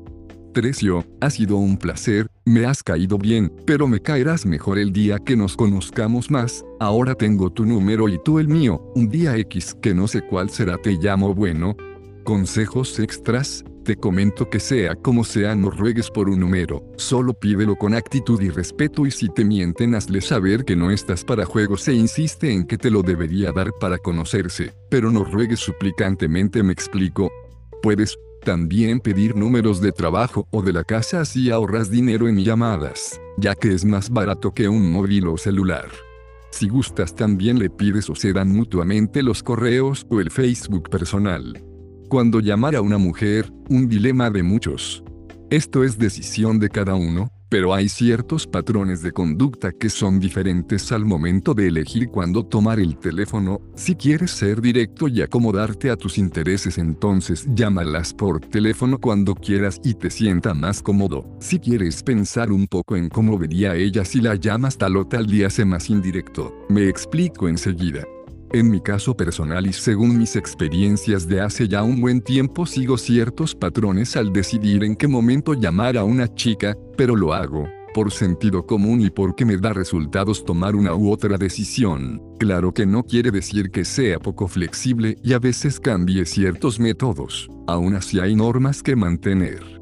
Trecio, 0.54 1.04
ha 1.20 1.28
sido 1.28 1.56
un 1.56 1.76
placer, 1.76 2.26
me 2.46 2.64
has 2.64 2.82
caído 2.82 3.18
bien, 3.18 3.52
pero 3.66 3.86
me 3.86 4.00
caerás 4.00 4.46
mejor 4.46 4.78
el 4.78 4.92
día 4.92 5.18
que 5.18 5.36
nos 5.36 5.56
conozcamos 5.56 6.30
más, 6.30 6.64
ahora 6.80 7.14
tengo 7.14 7.50
tu 7.50 7.66
número 7.66 8.08
y 8.08 8.18
tú 8.24 8.38
el 8.38 8.48
mío, 8.48 8.82
un 8.94 9.10
día 9.10 9.36
X 9.36 9.76
que 9.80 9.94
no 9.94 10.08
sé 10.08 10.22
cuál 10.22 10.48
será 10.48 10.78
te 10.78 10.92
llamo 10.92 11.34
bueno. 11.34 11.76
Consejos 12.24 12.98
extras, 12.98 13.64
te 13.84 13.96
comento 13.96 14.50
que 14.50 14.60
sea 14.60 14.94
como 14.94 15.24
sea 15.24 15.54
no 15.54 15.70
ruegues 15.70 16.10
por 16.10 16.28
un 16.28 16.40
número, 16.40 16.84
solo 16.96 17.32
pídelo 17.32 17.76
con 17.76 17.94
actitud 17.94 18.40
y 18.42 18.50
respeto 18.50 19.06
y 19.06 19.10
si 19.10 19.28
te 19.28 19.44
mienten 19.44 19.94
hazle 19.94 20.20
saber 20.20 20.64
que 20.64 20.76
no 20.76 20.90
estás 20.90 21.24
para 21.24 21.46
juegos 21.46 21.88
e 21.88 21.94
insiste 21.94 22.52
en 22.52 22.66
que 22.66 22.76
te 22.76 22.90
lo 22.90 23.02
debería 23.02 23.52
dar 23.52 23.72
para 23.80 23.96
conocerse, 23.96 24.72
pero 24.90 25.10
no 25.10 25.24
ruegues 25.24 25.60
suplicantemente 25.60 26.62
me 26.62 26.74
explico. 26.74 27.32
Puedes 27.82 28.18
también 28.44 29.00
pedir 29.00 29.34
números 29.34 29.80
de 29.80 29.92
trabajo 29.92 30.46
o 30.50 30.62
de 30.62 30.74
la 30.74 30.84
casa 30.84 31.22
así 31.22 31.50
ahorras 31.50 31.90
dinero 31.90 32.28
en 32.28 32.38
llamadas, 32.44 33.18
ya 33.38 33.54
que 33.54 33.72
es 33.72 33.84
más 33.84 34.10
barato 34.10 34.52
que 34.52 34.68
un 34.68 34.92
móvil 34.92 35.26
o 35.26 35.38
celular. 35.38 35.88
Si 36.50 36.68
gustas 36.68 37.14
también 37.14 37.58
le 37.58 37.70
pides 37.70 38.10
o 38.10 38.14
se 38.14 38.32
dan 38.32 38.50
mutuamente 38.50 39.22
los 39.22 39.42
correos 39.42 40.06
o 40.10 40.20
el 40.20 40.30
Facebook 40.30 40.90
personal. 40.90 41.69
Cuando 42.10 42.40
llamar 42.40 42.74
a 42.74 42.82
una 42.82 42.98
mujer, 42.98 43.52
un 43.68 43.88
dilema 43.88 44.30
de 44.30 44.42
muchos. 44.42 45.04
Esto 45.48 45.84
es 45.84 45.96
decisión 45.96 46.58
de 46.58 46.68
cada 46.68 46.96
uno, 46.96 47.30
pero 47.48 47.72
hay 47.72 47.88
ciertos 47.88 48.48
patrones 48.48 49.00
de 49.00 49.12
conducta 49.12 49.70
que 49.70 49.88
son 49.88 50.18
diferentes 50.18 50.90
al 50.90 51.04
momento 51.04 51.54
de 51.54 51.68
elegir 51.68 52.08
cuándo 52.08 52.44
tomar 52.44 52.80
el 52.80 52.98
teléfono, 52.98 53.60
si 53.76 53.94
quieres 53.94 54.32
ser 54.32 54.60
directo 54.60 55.06
y 55.06 55.22
acomodarte 55.22 55.88
a 55.88 55.96
tus 55.96 56.18
intereses 56.18 56.78
entonces 56.78 57.46
llámalas 57.54 58.12
por 58.12 58.40
teléfono 58.40 58.98
cuando 58.98 59.36
quieras 59.36 59.80
y 59.84 59.94
te 59.94 60.10
sienta 60.10 60.52
más 60.52 60.82
cómodo, 60.82 61.24
si 61.38 61.60
quieres 61.60 62.02
pensar 62.02 62.50
un 62.50 62.66
poco 62.66 62.96
en 62.96 63.08
cómo 63.08 63.38
vería 63.38 63.76
ella 63.76 64.04
si 64.04 64.20
la 64.20 64.34
llamas 64.34 64.76
tal 64.76 64.96
o 64.96 65.06
tal 65.06 65.26
día 65.26 65.48
sé 65.48 65.64
más 65.64 65.88
indirecto, 65.88 66.52
me 66.68 66.88
explico 66.88 67.46
enseguida. 67.46 68.02
En 68.52 68.68
mi 68.68 68.80
caso 68.80 69.16
personal 69.16 69.64
y 69.68 69.72
según 69.72 70.18
mis 70.18 70.34
experiencias 70.34 71.28
de 71.28 71.40
hace 71.40 71.68
ya 71.68 71.84
un 71.84 72.00
buen 72.00 72.20
tiempo 72.20 72.66
sigo 72.66 72.98
ciertos 72.98 73.54
patrones 73.54 74.16
al 74.16 74.32
decidir 74.32 74.82
en 74.82 74.96
qué 74.96 75.06
momento 75.06 75.54
llamar 75.54 75.96
a 75.96 76.02
una 76.02 76.26
chica, 76.34 76.76
pero 76.96 77.14
lo 77.14 77.32
hago, 77.32 77.68
por 77.94 78.10
sentido 78.10 78.66
común 78.66 79.02
y 79.02 79.10
porque 79.10 79.44
me 79.44 79.56
da 79.56 79.72
resultados 79.72 80.44
tomar 80.44 80.74
una 80.74 80.96
u 80.96 81.12
otra 81.12 81.38
decisión. 81.38 82.20
Claro 82.40 82.74
que 82.74 82.86
no 82.86 83.04
quiere 83.04 83.30
decir 83.30 83.70
que 83.70 83.84
sea 83.84 84.18
poco 84.18 84.48
flexible 84.48 85.16
y 85.22 85.32
a 85.32 85.38
veces 85.38 85.78
cambie 85.78 86.26
ciertos 86.26 86.80
métodos, 86.80 87.48
aún 87.68 87.94
así 87.94 88.18
hay 88.18 88.34
normas 88.34 88.82
que 88.82 88.96
mantener. 88.96 89.79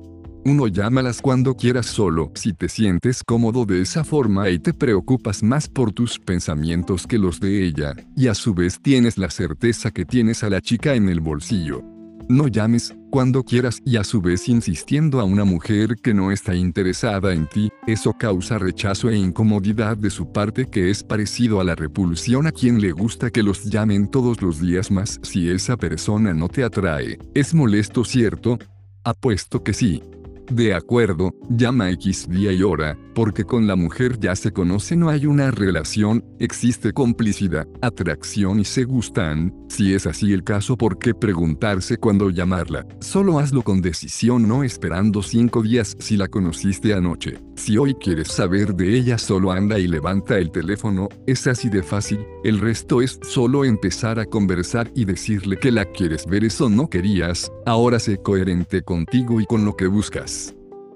Uno 0.49 0.67
llámalas 0.67 1.21
cuando 1.21 1.55
quieras 1.55 1.85
solo 1.85 2.33
si 2.35 2.55
te 2.55 2.71
sientes 2.71 3.23
cómodo 3.23 3.67
de 3.67 3.83
esa 3.83 4.03
forma 4.03 4.49
y 4.49 4.59
te 4.59 4.73
preocupas 4.73 5.43
más 5.43 5.69
por 5.69 5.93
tus 5.93 6.19
pensamientos 6.19 7.07
que 7.07 7.19
los 7.19 7.39
de 7.39 7.67
ella, 7.67 7.95
y 8.17 8.29
a 8.29 8.35
su 8.35 8.55
vez 8.55 8.81
tienes 8.81 9.19
la 9.19 9.29
certeza 9.29 9.91
que 9.91 10.07
tienes 10.07 10.43
a 10.43 10.49
la 10.49 10.63
chica 10.63 10.95
en 10.95 11.11
el 11.11 11.21
bolsillo. 11.21 11.83
No 12.31 12.49
llames 12.49 12.97
cuando 13.11 13.45
quieras 13.45 13.83
y 13.85 13.99
a 13.99 14.05
su 14.05 14.23
vez 14.23 14.49
insistiendo 14.49 15.21
a 15.21 15.25
una 15.25 15.45
mujer 15.45 15.97
que 16.03 16.15
no 16.15 16.33
está 16.33 16.55
interesada 16.55 17.35
en 17.35 17.47
ti, 17.47 17.71
eso 17.87 18.15
causa 18.15 18.57
rechazo 18.57 19.11
e 19.11 19.19
incomodidad 19.19 19.99
de 19.99 20.09
su 20.09 20.33
parte 20.33 20.65
que 20.65 20.89
es 20.89 21.03
parecido 21.03 21.61
a 21.61 21.65
la 21.65 21.75
repulsión 21.75 22.47
a 22.47 22.53
quien 22.53 22.81
le 22.81 22.93
gusta 22.93 23.29
que 23.29 23.43
los 23.43 23.65
llamen 23.65 24.11
todos 24.11 24.41
los 24.41 24.63
días 24.63 24.91
más 24.91 25.21
si 25.23 25.51
esa 25.51 25.77
persona 25.77 26.33
no 26.33 26.49
te 26.49 26.65
atrae. 26.65 27.19
¿Es 27.35 27.53
molesto 27.53 28.03
cierto? 28.03 28.59
Apuesto 29.05 29.63
que 29.63 29.75
sí. 29.75 30.03
De 30.51 30.73
acuerdo, 30.73 31.35
llama 31.51 31.91
X 31.91 32.27
día 32.27 32.53
y 32.53 32.63
hora, 32.63 32.97
porque 33.15 33.45
con 33.45 33.67
la 33.67 33.77
mujer 33.77 34.19
ya 34.19 34.35
se 34.35 34.51
conoce 34.51 34.97
no 34.97 35.11
hay 35.11 35.27
una 35.27 35.51
relación, 35.51 36.25
existe 36.39 36.95
complicidad, 36.95 37.69
atracción 37.83 38.59
y 38.59 38.65
se 38.65 38.85
gustan, 38.85 39.55
si 39.69 39.93
es 39.93 40.07
así 40.07 40.33
el 40.33 40.45
caso 40.45 40.79
¿por 40.79 40.99
qué 40.99 41.15
preguntarse 41.15 41.99
cuándo 41.99 42.31
llamarla? 42.31 42.87
Solo 43.01 43.39
hazlo 43.39 43.63
con 43.63 43.83
decisión 43.83 44.49
no 44.49 44.65
esperando 44.65 45.23
cinco 45.23 45.63
días 45.63 45.95
si 45.99 46.17
la 46.17 46.29
conociste 46.29 46.95
anoche. 46.95 47.39
Si 47.57 47.77
hoy 47.77 47.95
quieres 47.95 48.29
saber 48.29 48.75
de 48.75 48.97
ella 48.97 49.19
solo 49.19 49.51
anda 49.51 49.79
y 49.79 49.87
levanta 49.87 50.39
el 50.39 50.51
teléfono, 50.51 51.09
es 51.27 51.47
así 51.47 51.69
de 51.69 51.83
fácil, 51.83 52.21
el 52.45 52.59
resto 52.59 53.03
es 53.03 53.19
solo 53.23 53.65
empezar 53.65 54.19
a 54.19 54.25
conversar 54.25 54.91
y 54.95 55.05
decirle 55.05 55.59
que 55.59 55.73
la 55.73 55.85
quieres 55.85 56.25
ver 56.25 56.45
eso 56.45 56.71
no 56.71 56.89
querías, 56.89 57.53
ahora 57.67 57.99
sé 57.99 58.17
coherente 58.19 58.83
contigo 58.83 59.41
y 59.41 59.47
con 59.47 59.65
lo 59.65 59.77
que 59.77 59.89
buscas. 59.89 60.38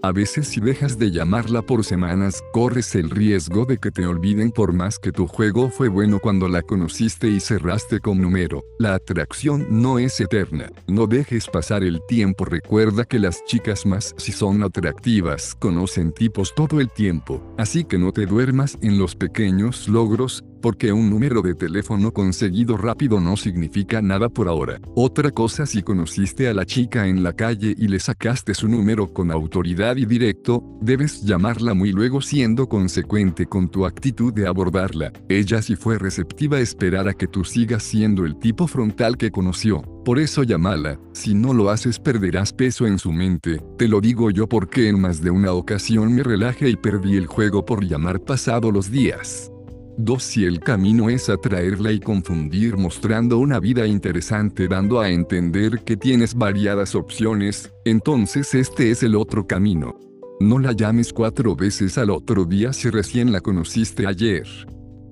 A 0.04 0.10
veces 0.10 0.48
si 0.48 0.60
dejas 0.60 0.98
de 0.98 1.12
llamarla 1.12 1.62
por 1.62 1.84
semanas, 1.84 2.42
corres 2.52 2.96
el 2.96 3.08
riesgo 3.08 3.64
de 3.66 3.78
que 3.78 3.92
te 3.92 4.04
olviden 4.04 4.50
por 4.50 4.72
más 4.72 4.98
que 4.98 5.12
tu 5.12 5.28
juego 5.28 5.70
fue 5.70 5.86
bueno 5.86 6.18
cuando 6.18 6.48
la 6.48 6.62
conociste 6.62 7.28
y 7.28 7.38
cerraste 7.38 8.00
con 8.00 8.20
número. 8.20 8.64
La 8.80 8.94
atracción 8.94 9.64
no 9.70 10.00
es 10.00 10.20
eterna. 10.20 10.72
No 10.88 11.06
dejes 11.06 11.46
pasar 11.46 11.84
el 11.84 12.00
tiempo. 12.08 12.44
Recuerda 12.44 13.04
que 13.04 13.20
las 13.20 13.44
chicas 13.44 13.86
más 13.86 14.12
si 14.18 14.32
son 14.32 14.64
atractivas 14.64 15.54
conocen 15.54 16.10
tipos 16.10 16.52
todo 16.52 16.80
el 16.80 16.90
tiempo. 16.90 17.40
Así 17.56 17.84
que 17.84 17.96
no 17.96 18.10
te 18.10 18.26
duermas 18.26 18.76
en 18.82 18.98
los 18.98 19.14
pequeños 19.14 19.86
logros, 19.86 20.42
porque 20.62 20.92
un 20.92 21.10
número 21.10 21.42
de 21.42 21.54
teléfono 21.54 22.12
conseguido 22.12 22.78
rápido 22.78 23.20
no 23.20 23.36
significa 23.36 24.00
nada 24.00 24.30
por 24.30 24.48
ahora. 24.48 24.80
Otra 24.94 25.30
cosa 25.30 25.66
si 25.66 25.82
conociste 25.82 26.48
a 26.48 26.54
la 26.54 26.64
chica 26.64 27.06
en 27.06 27.22
la 27.22 27.34
calle 27.34 27.74
y 27.76 27.88
le 27.88 28.00
sacaste 28.00 28.54
su 28.54 28.68
número 28.68 29.12
con 29.12 29.30
autoridad 29.30 29.96
y 29.96 30.06
directo, 30.06 30.64
debes 30.80 31.22
llamarla 31.22 31.74
muy 31.74 31.92
luego 31.92 32.22
siendo 32.22 32.68
consecuente 32.68 33.44
con 33.44 33.68
tu 33.68 33.84
actitud 33.84 34.32
de 34.32 34.46
abordarla. 34.46 35.12
Ella 35.28 35.60
si 35.60 35.76
fue 35.76 35.98
receptiva 35.98 36.60
esperará 36.60 37.12
que 37.12 37.26
tú 37.26 37.44
sigas 37.44 37.82
siendo 37.82 38.24
el 38.24 38.38
tipo 38.38 38.66
frontal 38.66 39.18
que 39.18 39.30
conoció. 39.30 39.82
Por 40.04 40.18
eso 40.18 40.42
llámala, 40.42 40.98
si 41.12 41.34
no 41.34 41.52
lo 41.52 41.70
haces 41.70 41.98
perderás 41.98 42.52
peso 42.52 42.86
en 42.86 42.98
su 42.98 43.12
mente, 43.12 43.60
te 43.78 43.88
lo 43.88 44.00
digo 44.00 44.30
yo 44.30 44.48
porque 44.48 44.88
en 44.88 45.00
más 45.00 45.22
de 45.22 45.30
una 45.30 45.52
ocasión 45.52 46.14
me 46.14 46.22
relajé 46.22 46.70
y 46.70 46.76
perdí 46.76 47.16
el 47.16 47.26
juego 47.26 47.64
por 47.64 47.84
llamar 47.84 48.20
pasado 48.20 48.72
los 48.72 48.90
días. 48.90 49.51
2. 49.98 50.22
Si 50.22 50.44
el 50.44 50.60
camino 50.60 51.10
es 51.10 51.28
atraerla 51.28 51.92
y 51.92 52.00
confundir 52.00 52.76
mostrando 52.76 53.38
una 53.38 53.60
vida 53.60 53.86
interesante 53.86 54.68
dando 54.68 55.00
a 55.00 55.10
entender 55.10 55.80
que 55.84 55.96
tienes 55.96 56.34
variadas 56.34 56.94
opciones, 56.94 57.72
entonces 57.84 58.54
este 58.54 58.90
es 58.90 59.02
el 59.02 59.14
otro 59.14 59.46
camino. 59.46 59.98
No 60.40 60.58
la 60.58 60.72
llames 60.72 61.12
cuatro 61.12 61.54
veces 61.54 61.98
al 61.98 62.10
otro 62.10 62.44
día 62.44 62.72
si 62.72 62.90
recién 62.90 63.32
la 63.32 63.40
conociste 63.40 64.06
ayer. 64.06 64.46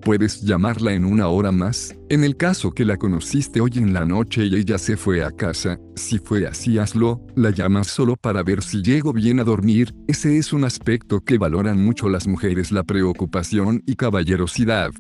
Puedes 0.02 0.40
llamarla 0.40 0.94
en 0.94 1.04
una 1.04 1.28
hora 1.28 1.52
más, 1.52 1.94
en 2.08 2.24
el 2.24 2.36
caso 2.36 2.72
que 2.72 2.86
la 2.86 2.96
conociste 2.96 3.60
hoy 3.60 3.72
en 3.76 3.92
la 3.92 4.06
noche 4.06 4.46
y 4.46 4.56
ella 4.56 4.78
se 4.78 4.96
fue 4.96 5.22
a 5.22 5.30
casa, 5.30 5.78
si 5.94 6.18
fue 6.18 6.46
así 6.46 6.78
hazlo, 6.78 7.20
la 7.36 7.50
llamas 7.50 7.88
solo 7.88 8.16
para 8.16 8.42
ver 8.42 8.62
si 8.62 8.82
llego 8.82 9.12
bien 9.12 9.40
a 9.40 9.44
dormir, 9.44 9.94
ese 10.08 10.38
es 10.38 10.54
un 10.54 10.64
aspecto 10.64 11.20
que 11.20 11.36
valoran 11.36 11.84
mucho 11.84 12.08
las 12.08 12.26
mujeres 12.26 12.72
la 12.72 12.82
preocupación 12.82 13.82
y 13.84 13.96
caballerosidad. 13.96 14.90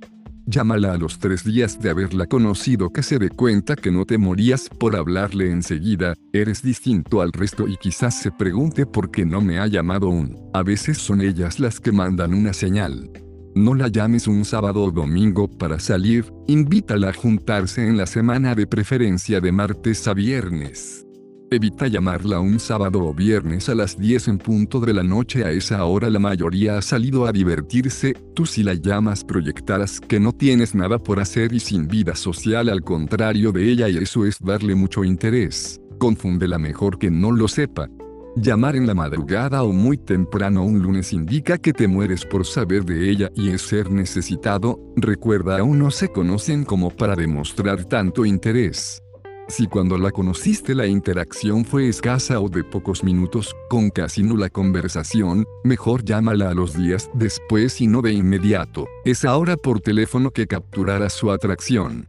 Llámala 0.44 0.92
a 0.92 0.98
los 0.98 1.18
tres 1.18 1.44
días 1.44 1.80
de 1.80 1.90
haberla 1.90 2.26
conocido 2.26 2.92
que 2.92 3.02
se 3.02 3.18
dé 3.18 3.30
cuenta 3.30 3.76
que 3.76 3.90
no 3.90 4.04
te 4.04 4.18
morías 4.18 4.68
por 4.68 4.96
hablarle 4.96 5.50
enseguida, 5.50 6.14
eres 6.32 6.60
distinto 6.62 7.22
al 7.22 7.32
resto 7.32 7.68
y 7.68 7.76
quizás 7.76 8.20
se 8.20 8.32
pregunte 8.32 8.84
por 8.84 9.10
qué 9.10 9.24
no 9.24 9.40
me 9.40 9.60
ha 9.60 9.66
llamado 9.66 10.08
aún. 10.08 10.36
A 10.52 10.62
veces 10.62 10.98
son 10.98 11.22
ellas 11.22 11.58
las 11.58 11.80
que 11.80 11.92
mandan 11.92 12.34
una 12.34 12.52
señal. 12.52 13.10
No 13.54 13.74
la 13.74 13.88
llames 13.88 14.28
un 14.28 14.44
sábado 14.44 14.84
o 14.84 14.92
domingo 14.92 15.48
para 15.48 15.80
salir, 15.80 16.32
invítala 16.46 17.08
a 17.08 17.12
juntarse 17.12 17.86
en 17.86 17.96
la 17.96 18.06
semana 18.06 18.54
de 18.54 18.66
preferencia 18.66 19.40
de 19.40 19.50
martes 19.50 20.06
a 20.06 20.14
viernes. 20.14 21.04
Evita 21.52 21.88
llamarla 21.88 22.38
un 22.38 22.60
sábado 22.60 23.00
o 23.04 23.12
viernes 23.12 23.68
a 23.68 23.74
las 23.74 23.98
10 23.98 24.28
en 24.28 24.38
punto 24.38 24.78
de 24.78 24.94
la 24.94 25.02
noche 25.02 25.44
a 25.44 25.50
esa 25.50 25.84
hora 25.84 26.08
la 26.08 26.20
mayoría 26.20 26.78
ha 26.78 26.82
salido 26.82 27.26
a 27.26 27.32
divertirse, 27.32 28.14
tú 28.36 28.46
si 28.46 28.62
la 28.62 28.74
llamas 28.74 29.24
proyectarás 29.24 29.98
que 29.98 30.20
no 30.20 30.32
tienes 30.32 30.76
nada 30.76 31.00
por 31.00 31.18
hacer 31.18 31.52
y 31.52 31.58
sin 31.58 31.88
vida 31.88 32.14
social 32.14 32.68
al 32.68 32.82
contrario 32.82 33.50
de 33.50 33.68
ella 33.68 33.88
y 33.88 33.96
eso 33.96 34.26
es 34.26 34.38
darle 34.38 34.76
mucho 34.76 35.02
interés. 35.02 35.80
Confúndela 35.98 36.60
mejor 36.60 37.00
que 37.00 37.10
no 37.10 37.32
lo 37.32 37.48
sepa, 37.48 37.88
Llamar 38.36 38.76
en 38.76 38.86
la 38.86 38.94
madrugada 38.94 39.64
o 39.64 39.72
muy 39.72 39.98
temprano 39.98 40.62
un 40.62 40.78
lunes 40.78 41.12
indica 41.12 41.58
que 41.58 41.72
te 41.72 41.88
mueres 41.88 42.24
por 42.24 42.46
saber 42.46 42.84
de 42.84 43.10
ella 43.10 43.28
y 43.34 43.50
es 43.50 43.62
ser 43.62 43.90
necesitado, 43.90 44.78
recuerda 44.94 45.58
aún 45.58 45.80
no 45.80 45.90
se 45.90 46.08
conocen 46.08 46.64
como 46.64 46.90
para 46.90 47.16
demostrar 47.16 47.84
tanto 47.86 48.24
interés. 48.24 49.02
Si 49.48 49.66
cuando 49.66 49.98
la 49.98 50.12
conociste 50.12 50.76
la 50.76 50.86
interacción 50.86 51.64
fue 51.64 51.88
escasa 51.88 52.38
o 52.38 52.48
de 52.48 52.62
pocos 52.62 53.02
minutos, 53.02 53.52
con 53.68 53.90
casi 53.90 54.22
nula 54.22 54.48
conversación, 54.48 55.44
mejor 55.64 56.04
llámala 56.04 56.50
a 56.50 56.54
los 56.54 56.76
días 56.76 57.10
después 57.14 57.80
y 57.80 57.88
no 57.88 58.00
de 58.00 58.12
inmediato. 58.12 58.86
Es 59.04 59.24
ahora 59.24 59.56
por 59.56 59.80
teléfono 59.80 60.30
que 60.30 60.46
capturará 60.46 61.10
su 61.10 61.32
atracción. 61.32 62.06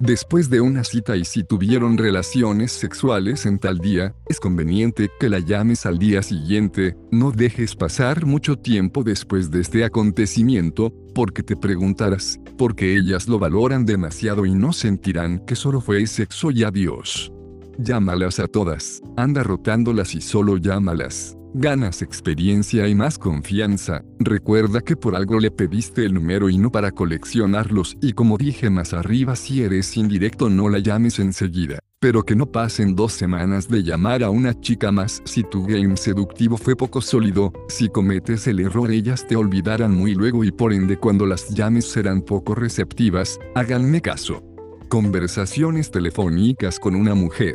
Después 0.00 0.50
de 0.50 0.60
una 0.60 0.82
cita 0.82 1.16
y 1.16 1.24
si 1.24 1.44
tuvieron 1.44 1.96
relaciones 1.96 2.72
sexuales 2.72 3.46
en 3.46 3.58
tal 3.58 3.78
día, 3.78 4.14
es 4.28 4.40
conveniente 4.40 5.08
que 5.20 5.28
la 5.28 5.38
llames 5.38 5.86
al 5.86 5.98
día 5.98 6.22
siguiente, 6.22 6.96
no 7.12 7.30
dejes 7.30 7.76
pasar 7.76 8.26
mucho 8.26 8.58
tiempo 8.58 9.04
después 9.04 9.52
de 9.52 9.60
este 9.60 9.84
acontecimiento, 9.84 10.92
porque 11.14 11.44
te 11.44 11.56
preguntarás, 11.56 12.40
porque 12.58 12.96
ellas 12.96 13.28
lo 13.28 13.38
valoran 13.38 13.86
demasiado 13.86 14.46
y 14.46 14.54
no 14.54 14.72
sentirán 14.72 15.38
que 15.46 15.54
solo 15.54 15.80
fue 15.80 16.06
sexo 16.06 16.50
y 16.50 16.64
adiós. 16.64 17.32
Llámalas 17.78 18.40
a 18.40 18.48
todas, 18.48 19.00
anda 19.16 19.44
rotándolas 19.44 20.14
y 20.14 20.20
solo 20.20 20.56
llámalas. 20.56 21.36
Ganas 21.56 22.02
experiencia 22.02 22.88
y 22.88 22.96
más 22.96 23.16
confianza. 23.16 24.02
Recuerda 24.18 24.80
que 24.80 24.96
por 24.96 25.14
algo 25.14 25.38
le 25.38 25.52
pediste 25.52 26.04
el 26.04 26.14
número 26.14 26.50
y 26.50 26.58
no 26.58 26.72
para 26.72 26.90
coleccionarlos 26.90 27.96
y 28.02 28.12
como 28.12 28.36
dije 28.36 28.70
más 28.70 28.92
arriba 28.92 29.36
si 29.36 29.62
eres 29.62 29.96
indirecto 29.96 30.50
no 30.50 30.68
la 30.68 30.80
llames 30.80 31.20
enseguida. 31.20 31.78
Pero 32.00 32.24
que 32.24 32.34
no 32.34 32.46
pasen 32.46 32.96
dos 32.96 33.12
semanas 33.12 33.68
de 33.68 33.84
llamar 33.84 34.24
a 34.24 34.30
una 34.30 34.60
chica 34.60 34.90
más 34.90 35.22
si 35.24 35.44
tu 35.44 35.64
game 35.64 35.96
seductivo 35.96 36.56
fue 36.56 36.74
poco 36.74 37.00
sólido, 37.00 37.52
si 37.68 37.88
cometes 37.88 38.48
el 38.48 38.58
error 38.58 38.90
ellas 38.90 39.24
te 39.24 39.36
olvidarán 39.36 39.94
muy 39.94 40.16
luego 40.16 40.42
y 40.42 40.50
por 40.50 40.72
ende 40.72 40.96
cuando 40.96 41.24
las 41.24 41.50
llames 41.50 41.84
serán 41.84 42.22
poco 42.22 42.56
receptivas, 42.56 43.38
háganme 43.54 44.00
caso. 44.00 44.42
Conversaciones 44.88 45.92
telefónicas 45.92 46.80
con 46.80 46.96
una 46.96 47.14
mujer. 47.14 47.54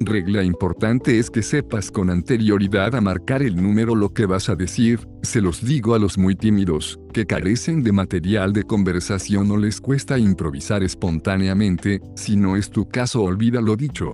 Regla 0.00 0.44
importante 0.44 1.18
es 1.18 1.28
que 1.28 1.42
sepas 1.42 1.90
con 1.90 2.08
anterioridad 2.08 2.94
a 2.94 3.00
marcar 3.00 3.42
el 3.42 3.56
número 3.56 3.96
lo 3.96 4.10
que 4.10 4.26
vas 4.26 4.48
a 4.48 4.54
decir, 4.54 5.08
se 5.22 5.40
los 5.40 5.64
digo 5.64 5.94
a 5.94 5.98
los 5.98 6.18
muy 6.18 6.36
tímidos, 6.36 7.00
que 7.12 7.26
carecen 7.26 7.82
de 7.82 7.90
material 7.90 8.52
de 8.52 8.62
conversación 8.62 9.50
o 9.50 9.56
les 9.56 9.80
cuesta 9.80 10.16
improvisar 10.16 10.84
espontáneamente, 10.84 12.00
si 12.14 12.36
no 12.36 12.56
es 12.56 12.70
tu 12.70 12.88
caso 12.88 13.22
olvida 13.22 13.60
lo 13.60 13.76
dicho. 13.76 14.12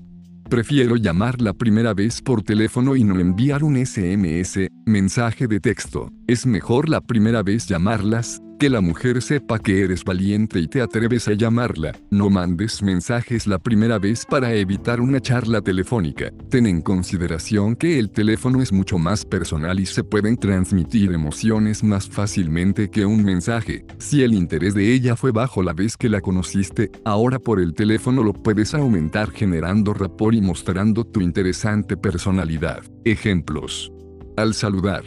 Prefiero 0.49 0.97
llamar 0.97 1.41
la 1.41 1.53
primera 1.53 1.95
vez 1.95 2.21
por 2.23 2.43
teléfono 2.43 2.97
y 2.97 3.05
no 3.05 3.19
enviar 3.19 3.65
un 3.65 3.77
SMS, 3.85 4.69
mensaje 4.87 5.47
de 5.47 5.59
texto. 5.59 6.11
Es 6.27 6.47
mejor 6.47 6.89
la 6.89 7.01
primera 7.01 7.43
vez 7.43 7.67
llamarlas, 7.67 8.41
que 8.59 8.71
la 8.71 8.81
mujer 8.81 9.21
sepa 9.23 9.59
que 9.59 9.83
eres 9.83 10.05
valiente 10.05 10.59
y 10.59 10.69
te 10.69 10.81
atreves 10.81 11.29
a 11.29 11.33
llamarla. 11.33 11.93
No 12.11 12.31
mandes 12.31 12.83
mensajes 12.83 13.47
la 13.47 13.59
primera 13.59 13.99
vez 13.99 14.25
para 14.25 14.55
evitar 14.55 15.01
una 15.01 15.21
charla 15.21 15.61
telefónica. 15.61 16.31
Ten 16.51 16.67
en 16.67 16.81
consideración 16.81 17.77
que 17.77 17.99
el 17.99 18.11
teléfono 18.11 18.63
es 18.63 18.73
mucho 18.73 18.99
más 18.99 19.25
personal 19.25 19.81
y 19.81 19.87
se 19.87 20.05
pueden 20.05 20.37
transmitir 20.37 21.13
emociones 21.13 21.83
más 21.83 22.09
fácilmente 22.09 22.91
que 22.91 23.07
un 23.07 23.25
mensaje. 23.25 23.85
Si 23.99 24.23
el 24.23 24.35
interés 24.35 24.75
de 24.75 24.93
ella 24.93 25.17
fue 25.17 25.33
bajo 25.33 25.63
la 25.63 25.73
vez 25.73 25.97
que 25.97 26.09
la 26.09 26.21
conociste, 26.21 26.91
ahora 27.05 27.39
por 27.39 27.61
el 27.61 27.75
teléfono 27.75 28.23
lo 28.23 28.33
puedes 28.33 28.75
aumentar 28.75 29.31
generando 29.31 29.95
rapor 29.95 30.35
y 30.35 30.41
mostrando 30.41 31.05
tu 31.05 31.21
interesante 31.21 31.97
personalidad. 31.97 32.83
Ejemplos. 33.05 33.93
Al 34.37 34.55
saludar. 34.55 35.05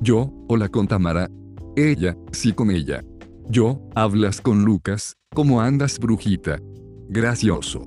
Yo, 0.00 0.30
hola 0.48 0.68
con 0.68 0.88
Tamara, 0.88 1.30
ella, 1.76 2.16
sí 2.32 2.52
con 2.52 2.70
ella. 2.70 3.04
Yo, 3.48 3.80
hablas 3.94 4.40
con 4.40 4.64
Lucas, 4.64 5.16
¿cómo 5.34 5.60
andas 5.60 5.98
brujita? 5.98 6.58
Gracioso. 7.08 7.82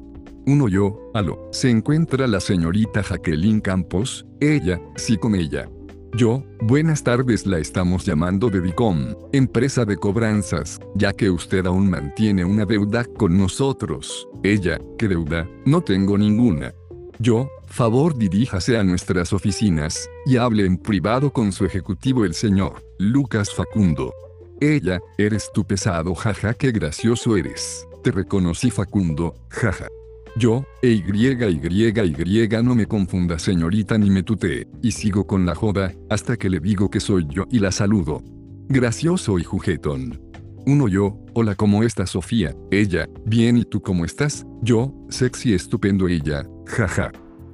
Uno 0.46 0.68
yo, 0.68 1.12
aló. 1.14 1.50
¿Se 1.52 1.70
encuentra 1.70 2.28
la 2.28 2.40
señorita 2.40 3.02
Jacqueline 3.02 3.60
Campos? 3.60 4.26
Ella, 4.40 4.80
sí 4.96 5.18
con 5.18 5.36
ella. 5.36 5.68
Yo, 6.16 6.44
buenas 6.62 7.04
tardes, 7.04 7.46
la 7.46 7.60
estamos 7.60 8.06
llamando 8.06 8.50
de 8.50 8.62
Dicom, 8.62 9.16
empresa 9.32 9.86
de 9.86 9.98
cobranzas, 9.98 10.80
ya 10.96 11.12
que 11.14 11.30
usted 11.30 11.66
aún 11.66 11.90
mantiene 11.90 12.46
una 12.46 12.66
deuda 12.66 13.06
con 13.06 13.38
nosotros. 13.38 14.28
Ella, 14.44 14.80
¿qué 14.98 15.08
deuda? 15.08 15.48
No 15.66 15.82
tengo 15.82 16.18
ninguna. 16.18 16.74
Yo, 17.20 17.50
favor 17.70 18.18
diríjase 18.18 18.78
a 18.78 18.84
nuestras 18.84 19.34
oficinas, 19.34 20.10
y 20.26 20.38
hable 20.38 20.66
en 20.66 20.78
privado 20.78 21.32
con 21.32 21.52
su 21.52 21.66
ejecutivo 21.66 22.26
el 22.26 22.34
señor, 22.34 22.84
Lucas 22.98 23.54
Facundo. 23.54 24.14
Ella, 24.60 25.00
eres 25.18 25.50
tu 25.54 25.66
pesado, 25.66 26.14
jaja, 26.16 26.54
qué 26.54 26.72
gracioso 26.72 27.38
eres. 27.38 27.88
Te 28.04 28.12
reconocí 28.12 28.70
Facundo, 28.72 29.36
jaja. 29.50 29.88
Yo, 30.36 30.64
e 30.82 30.90
y 30.90 31.04
y 31.08 32.46
y 32.46 32.64
no 32.64 32.76
me 32.76 32.86
confunda 32.86 33.40
señorita 33.40 33.98
ni 33.98 34.10
me 34.10 34.24
tutee, 34.24 34.68
y 34.82 34.92
sigo 34.92 35.26
con 35.26 35.46
la 35.46 35.56
joda, 35.56 35.94
hasta 36.10 36.38
que 36.38 36.50
le 36.50 36.60
digo 36.60 36.90
que 36.90 37.00
soy 37.00 37.26
yo 37.30 37.46
y 37.50 37.60
la 37.60 37.72
saludo. 37.72 38.22
Gracioso 38.68 39.40
y 39.40 39.44
juguetón. 39.44 40.22
Uno 40.66 40.88
yo, 40.88 41.18
hola 41.34 41.56
¿cómo 41.56 41.84
estás 41.84 42.12
Sofía? 42.12 42.54
Ella, 42.70 43.08
bien 43.26 43.58
¿y 43.58 43.66
tú 43.66 43.82
cómo 43.82 44.06
estás? 44.06 44.46
Yo, 44.62 44.94
sexy 45.10 45.54
estupendo 45.54 46.08
ella, 46.08 46.46
jaja. 46.68 47.12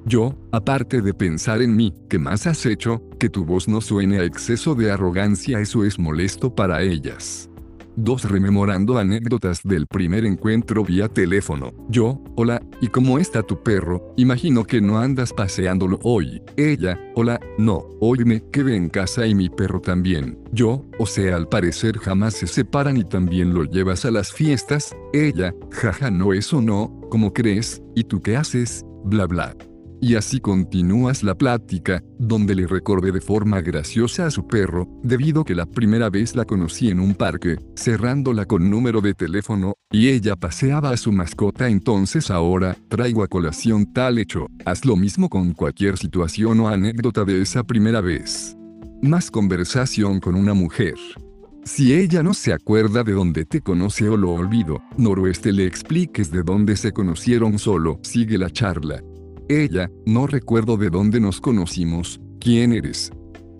Yo, 0.07 0.35
aparte 0.51 1.01
de 1.01 1.15
pensar 1.15 1.63
en 1.63 1.75
mí, 1.75 1.91
¿qué 2.07 2.19
más 2.19 2.45
has 2.45 2.67
hecho? 2.67 3.01
Que 3.19 3.27
tu 3.27 3.43
voz 3.43 3.67
no 3.67 3.81
suene 3.81 4.19
a 4.19 4.23
exceso 4.23 4.75
de 4.75 4.91
arrogancia, 4.91 5.59
eso 5.59 5.83
es 5.83 5.97
molesto 5.97 6.53
para 6.53 6.83
ellas. 6.83 7.49
2. 7.95 8.29
Rememorando 8.29 8.99
anécdotas 8.99 9.61
del 9.63 9.87
primer 9.87 10.25
encuentro 10.25 10.83
vía 10.83 11.07
teléfono. 11.07 11.73
Yo, 11.89 12.21
hola, 12.35 12.61
¿y 12.81 12.89
cómo 12.89 13.17
está 13.17 13.41
tu 13.41 13.63
perro? 13.63 14.13
Imagino 14.15 14.63
que 14.63 14.79
no 14.79 14.99
andas 14.99 15.33
paseándolo 15.33 15.99
hoy. 16.03 16.39
Ella, 16.55 16.99
hola, 17.15 17.39
no, 17.57 17.87
hoy 17.99 18.25
me 18.25 18.43
quedé 18.51 18.75
en 18.75 18.89
casa 18.89 19.25
y 19.25 19.33
mi 19.33 19.49
perro 19.49 19.81
también. 19.81 20.37
Yo, 20.51 20.85
o 20.99 21.07
sea, 21.07 21.35
al 21.35 21.49
parecer 21.49 21.97
jamás 21.97 22.35
se 22.35 22.45
separan 22.45 22.97
y 22.97 23.05
también 23.05 23.55
lo 23.55 23.63
llevas 23.63 24.05
a 24.05 24.11
las 24.11 24.31
fiestas. 24.31 24.95
Ella, 25.13 25.55
jaja, 25.71 26.11
no, 26.11 26.33
eso 26.33 26.61
no, 26.61 27.01
¿cómo 27.09 27.33
crees? 27.33 27.81
¿Y 27.95 28.03
tú 28.03 28.21
qué 28.21 28.37
haces? 28.37 28.85
Bla 29.03 29.25
bla. 29.25 29.55
Y 30.01 30.15
así 30.15 30.39
continúas 30.39 31.23
la 31.23 31.35
plática, 31.35 32.03
donde 32.19 32.55
le 32.55 32.67
recordé 32.67 33.11
de 33.11 33.21
forma 33.21 33.61
graciosa 33.61 34.25
a 34.27 34.31
su 34.31 34.45
perro, 34.47 34.87
debido 35.03 35.43
que 35.43 35.55
la 35.55 35.65
primera 35.65 36.09
vez 36.09 36.35
la 36.35 36.45
conocí 36.45 36.89
en 36.89 36.99
un 36.99 37.15
parque, 37.15 37.57
cerrándola 37.75 38.45
con 38.45 38.69
número 38.69 39.01
de 39.01 39.13
teléfono, 39.13 39.73
y 39.91 40.09
ella 40.09 40.35
paseaba 40.35 40.91
a 40.91 40.97
su 40.97 41.11
mascota 41.11 41.69
entonces 41.69 42.29
ahora, 42.29 42.77
traigo 42.89 43.23
a 43.23 43.27
colación 43.27 43.91
tal 43.93 44.19
hecho, 44.19 44.47
haz 44.65 44.85
lo 44.85 44.95
mismo 44.95 45.29
con 45.29 45.53
cualquier 45.53 45.97
situación 45.97 46.59
o 46.59 46.67
anécdota 46.67 47.23
de 47.23 47.41
esa 47.41 47.63
primera 47.63 48.01
vez. 48.01 48.55
Más 49.01 49.31
conversación 49.31 50.19
con 50.19 50.35
una 50.35 50.53
mujer. 50.53 50.95
Si 51.63 51.93
ella 51.93 52.21
no 52.21 52.35
se 52.35 52.53
acuerda 52.53 53.03
de 53.03 53.13
dónde 53.13 53.43
te 53.43 53.59
conoce 53.59 54.07
o 54.07 54.17
lo 54.17 54.31
olvido, 54.33 54.83
noroeste 54.97 55.51
le 55.51 55.65
expliques 55.65 56.29
de 56.29 56.43
dónde 56.43 56.77
se 56.77 56.91
conocieron 56.91 57.57
solo, 57.57 57.99
sigue 58.03 58.37
la 58.37 58.51
charla. 58.51 59.01
Ella, 59.47 59.91
no 60.05 60.25
recuerdo 60.25 60.75
de 60.75 60.89
dónde 60.89 61.19
nos 61.19 61.39
conocimos, 61.39 62.19
¿quién 62.39 62.73
eres? 62.73 63.11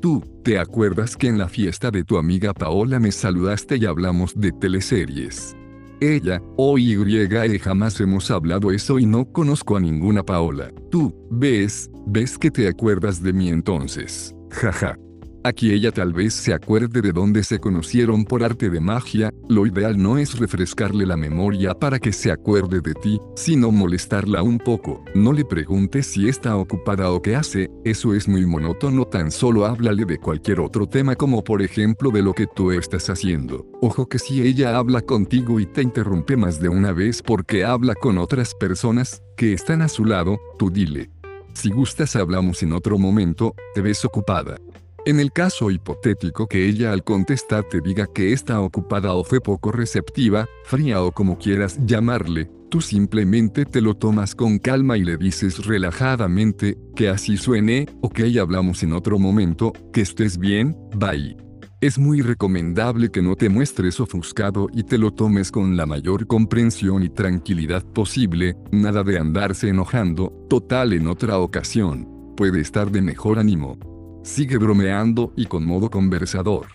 Tú, 0.01 0.23
¿te 0.43 0.57
acuerdas 0.57 1.15
que 1.15 1.27
en 1.27 1.37
la 1.37 1.47
fiesta 1.47 1.91
de 1.91 2.03
tu 2.03 2.17
amiga 2.17 2.53
Paola 2.53 2.99
me 2.99 3.11
saludaste 3.11 3.77
y 3.77 3.85
hablamos 3.85 4.33
de 4.35 4.51
teleseries? 4.51 5.55
Ella, 6.01 6.41
o 6.57 6.77
Y, 6.77 6.93
e 6.93 7.59
jamás 7.59 7.99
hemos 8.01 8.31
hablado 8.31 8.71
eso 8.71 8.99
y 8.99 9.05
no 9.05 9.25
conozco 9.25 9.77
a 9.77 9.79
ninguna 9.79 10.23
Paola. 10.23 10.71
Tú, 10.89 11.13
ves, 11.29 11.89
ves 12.07 12.37
que 12.37 12.49
te 12.49 12.67
acuerdas 12.67 13.21
de 13.21 13.33
mí 13.33 13.49
entonces. 13.49 14.35
Jaja. 14.49 14.97
Aquí 15.45 15.71
ella 15.71 15.91
tal 15.91 16.11
vez 16.11 16.33
se 16.33 16.55
acuerde 16.55 17.03
de 17.03 17.11
dónde 17.11 17.43
se 17.43 17.59
conocieron 17.59 18.25
por 18.25 18.43
arte 18.43 18.71
de 18.71 18.79
magia, 18.79 19.31
lo 19.47 19.67
ideal 19.67 19.95
no 19.95 20.17
es 20.17 20.39
refrescarle 20.39 21.05
la 21.05 21.17
memoria 21.17 21.75
para 21.75 21.99
que 21.99 22.11
se 22.13 22.31
acuerde 22.31 22.81
de 22.81 22.95
ti, 22.95 23.21
sino 23.35 23.69
molestarla 23.69 24.41
un 24.41 24.57
poco. 24.57 25.05
No 25.13 25.33
le 25.33 25.45
preguntes 25.45 26.07
si 26.07 26.27
está 26.27 26.57
ocupada 26.57 27.11
o 27.11 27.21
qué 27.21 27.35
hace, 27.35 27.69
eso 27.83 28.15
es 28.15 28.27
muy 28.27 28.43
monótono, 28.47 29.05
tan 29.05 29.29
solo 29.29 29.67
háblale 29.67 30.05
de 30.05 30.17
cualquier 30.17 30.61
otro 30.61 30.87
tema 30.87 31.15
como 31.15 31.43
por 31.43 31.61
ejemplo 31.61 32.09
de 32.09 32.23
lo 32.23 32.33
que 32.33 32.47
tú 32.47 32.71
estás 32.71 33.11
haciendo. 33.11 33.67
Ojo 33.83 34.09
que 34.09 34.17
si 34.17 34.41
ella 34.41 34.75
habla 34.75 35.01
contigo 35.01 35.59
y 35.59 35.67
te 35.67 35.83
interrumpe 35.83 36.37
más 36.37 36.59
de 36.59 36.69
una 36.69 36.91
vez 36.91 37.21
porque 37.21 37.63
habla 37.63 37.93
con 37.93 38.17
otras 38.17 38.55
personas 38.55 39.21
que 39.37 39.53
están 39.53 39.83
a 39.83 39.89
su 39.89 40.05
lado, 40.05 40.39
tú 40.57 40.71
dile. 40.71 41.11
Si 41.53 41.69
gustas 41.69 42.15
hablamos 42.15 42.63
en 42.63 42.73
otro 42.73 42.97
momento, 42.97 43.53
te 43.75 43.81
ves 43.81 44.03
ocupada. 44.05 44.57
En 45.05 45.19
el 45.19 45.31
caso 45.31 45.69
hipotético 45.69 46.47
que 46.47 46.67
ella 46.67 46.91
al 46.91 47.03
contestar 47.03 47.65
te 47.65 47.79
diga 47.79 48.07
que 48.07 48.33
está 48.33 48.59
ocupada 48.59 49.13
o 49.13 49.23
fue 49.23 49.39
poco 49.39 49.71
receptiva, 49.71 50.47
fría 50.63 51.03
o 51.03 51.11
como 51.11 51.37
quieras 51.37 51.77
llamarle, 51.85 52.49
tú 52.71 52.81
simplemente 52.81 53.65
te 53.65 53.81
lo 53.81 53.93
tomas 53.93 54.33
con 54.33 54.57
calma 54.57 54.97
y 54.97 55.03
le 55.03 55.17
dices 55.17 55.67
relajadamente, 55.67 56.79
que 56.95 57.09
así 57.09 57.37
suene, 57.37 57.85
ok 58.01 58.21
hablamos 58.41 58.81
en 58.81 58.93
otro 58.93 59.19
momento, 59.19 59.73
que 59.93 60.01
estés 60.01 60.39
bien, 60.39 60.75
bye. 60.95 61.37
Es 61.81 61.99
muy 61.99 62.21
recomendable 62.21 63.11
que 63.11 63.21
no 63.21 63.35
te 63.35 63.47
muestres 63.47 63.99
ofuscado 63.99 64.69
y 64.73 64.85
te 64.85 64.97
lo 64.97 65.11
tomes 65.11 65.51
con 65.51 65.77
la 65.77 65.85
mayor 65.85 66.25
comprensión 66.25 67.03
y 67.03 67.09
tranquilidad 67.09 67.83
posible, 67.83 68.57
nada 68.71 69.03
de 69.03 69.19
andarse 69.19 69.69
enojando, 69.69 70.33
total 70.49 70.93
en 70.93 71.05
otra 71.05 71.37
ocasión. 71.37 72.09
Puede 72.35 72.59
estar 72.59 72.89
de 72.89 73.03
mejor 73.03 73.37
ánimo. 73.37 73.77
Sigue 74.25 74.57
bromeando 74.57 75.31
y 75.35 75.45
con 75.45 75.63
modo 75.63 75.87
conversador. 75.91 76.65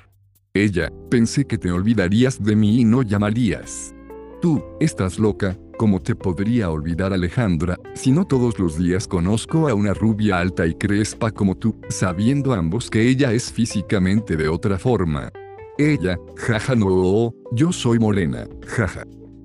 Ella, 0.55 0.89
pensé 1.11 1.45
que 1.45 1.59
te 1.59 1.73
olvidarías 1.73 2.41
de 2.41 2.55
mí 2.55 2.81
y 2.81 2.85
no 2.85 3.03
llamarías. 3.03 3.93
Tú, 4.41 4.63
estás 4.79 5.19
loca, 5.19 5.59
¿cómo 5.77 6.01
te 6.01 6.15
podría 6.15 6.71
olvidar 6.71 7.13
Alejandra, 7.13 7.77
si 7.93 8.13
no 8.13 8.25
todos 8.25 8.61
los 8.61 8.79
días 8.79 9.09
conozco 9.09 9.69
a 9.69 9.75
una 9.75 9.95
rubia 9.95 10.39
alta 10.39 10.65
y 10.65 10.75
crespa 10.75 11.33
como 11.33 11.57
tú, 11.57 11.75
sabiendo 11.89 12.55
ambos 12.55 12.89
que 12.89 13.09
ella 13.09 13.33
es 13.33 13.51
físicamente 13.51 14.37
de 14.37 14.49
otra 14.49 14.79
forma? 14.79 15.33
Ella, 15.77 16.21
jaja 16.37 16.77
no, 16.77 17.35
yo 17.51 17.73
soy 17.73 17.99
morena, 17.99 18.47
jaja. 18.65 19.03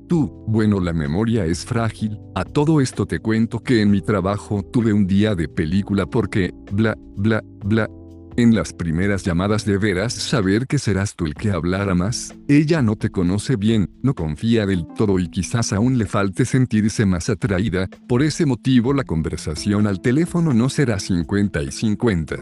Tú, 0.07 0.43
bueno, 0.47 0.79
la 0.79 0.93
memoria 0.93 1.45
es 1.45 1.65
frágil. 1.65 2.19
A 2.35 2.45
todo 2.45 2.79
esto 2.79 3.07
te 3.07 3.19
cuento 3.19 3.61
que 3.61 3.81
en 3.81 3.89
mi 3.89 4.01
trabajo 4.01 4.61
tuve 4.61 4.93
un 4.93 5.07
día 5.07 5.33
de 5.33 5.47
película 5.47 6.05
porque, 6.05 6.51
bla, 6.71 6.95
bla, 7.15 7.43
bla. 7.63 7.89
En 8.37 8.53
las 8.53 8.73
primeras 8.73 9.23
llamadas 9.23 9.65
de 9.65 9.77
veras 9.77 10.13
saber 10.13 10.67
que 10.67 10.77
serás 10.77 11.15
tú 11.15 11.25
el 11.25 11.33
que 11.33 11.51
hablara 11.51 11.95
más. 11.95 12.35
Ella 12.49 12.81
no 12.81 12.97
te 12.97 13.09
conoce 13.09 13.55
bien, 13.55 13.89
no 14.03 14.13
confía 14.13 14.65
del 14.65 14.85
todo 14.95 15.17
y 15.19 15.29
quizás 15.29 15.71
aún 15.71 15.97
le 15.97 16.05
falte 16.05 16.43
sentirse 16.45 17.05
más 17.05 17.29
atraída. 17.29 17.87
Por 18.07 18.21
ese 18.21 18.45
motivo 18.45 18.93
la 18.93 19.05
conversación 19.05 19.87
al 19.87 20.01
teléfono 20.01 20.53
no 20.53 20.69
será 20.69 20.99
50 20.99 21.63
y 21.63 21.71
50. 21.71 22.35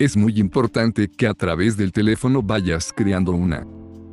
Es 0.00 0.16
muy 0.16 0.40
importante 0.40 1.08
que 1.08 1.28
a 1.28 1.34
través 1.34 1.76
del 1.76 1.92
teléfono 1.92 2.42
vayas 2.42 2.92
creando 2.96 3.32
una 3.32 3.64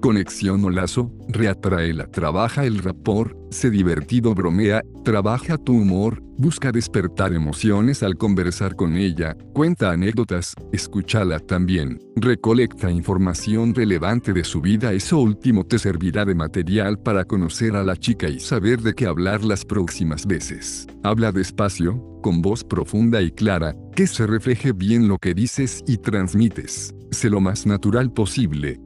Conexión 0.01 0.66
o 0.66 0.72
lazo, 0.72 1.12
reatraela, 1.28 2.08
trabaja 2.08 2.66
el 2.66 2.80
rapor, 2.80 3.38
se 3.51 3.69
divertido, 3.69 4.34
bromea, 4.34 4.82
trabaja 5.06 5.60
tu 5.60 5.74
humor, 5.74 6.24
busca 6.40 6.72
despertar 6.72 7.34
emociones 7.34 8.01
al 8.01 8.17
conversar 8.17 8.76
con 8.76 8.98
ella, 8.98 9.38
cuenta 9.53 9.92
anécdotas, 9.92 10.56
escúchala 10.72 11.40
también, 11.40 12.00
recolecta 12.16 12.90
información 12.90 13.76
relevante 13.76 14.34
de 14.34 14.44
su 14.44 14.60
vida, 14.60 14.92
eso 14.92 15.19
último 15.19 15.67
te 15.67 15.78
servirá 15.78 16.26
de 16.26 16.34
material 16.34 16.98
para 16.98 17.24
conocer 17.24 17.76
a 17.76 17.84
la 17.84 17.96
chica 17.96 18.28
y 18.28 18.40
saber 18.40 18.82
de 18.82 18.96
qué 18.96 19.06
hablar 19.06 19.44
las 19.44 19.64
próximas 19.64 20.26
veces. 20.26 20.88
Habla 21.03 21.32
despacio, 21.32 22.03
con 22.24 22.42
voz 22.42 22.64
profunda 22.64 23.22
y 23.22 23.30
clara, 23.30 23.76
que 23.96 24.08
se 24.08 24.26
refleje 24.26 24.72
bien 24.72 25.08
lo 25.08 25.19
que 25.19 25.35
dices 25.35 25.84
y 25.85 25.98
transmites. 25.98 26.96
Sé 27.12 27.30
lo 27.30 27.40
más 27.40 27.67
natural 27.67 28.12
posible, 28.12 28.80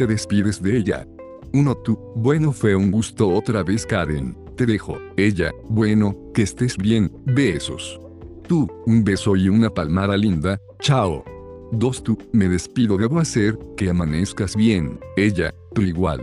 te 0.00 0.06
despides 0.06 0.62
de 0.62 0.78
ella. 0.78 1.06
Uno 1.52 1.76
tú, 1.76 1.98
bueno 2.16 2.52
fue 2.52 2.74
un 2.74 2.90
gusto 2.90 3.28
otra 3.28 3.62
vez 3.62 3.84
Karen, 3.84 4.34
te 4.56 4.64
dejo. 4.64 4.96
Ella, 5.18 5.52
bueno, 5.68 6.16
que 6.32 6.40
estés 6.40 6.78
bien, 6.78 7.12
besos. 7.26 8.00
Tú, 8.48 8.66
un 8.86 9.04
beso 9.04 9.36
y 9.36 9.50
una 9.50 9.68
palmada 9.68 10.16
linda, 10.16 10.58
chao. 10.80 11.22
Dos 11.70 12.02
tú, 12.02 12.16
me 12.32 12.48
despido, 12.48 12.96
debo 12.96 13.18
hacer 13.18 13.58
que 13.76 13.90
amanezcas 13.90 14.56
bien. 14.56 14.98
Ella, 15.18 15.52
tú 15.74 15.82
igual. 15.82 16.22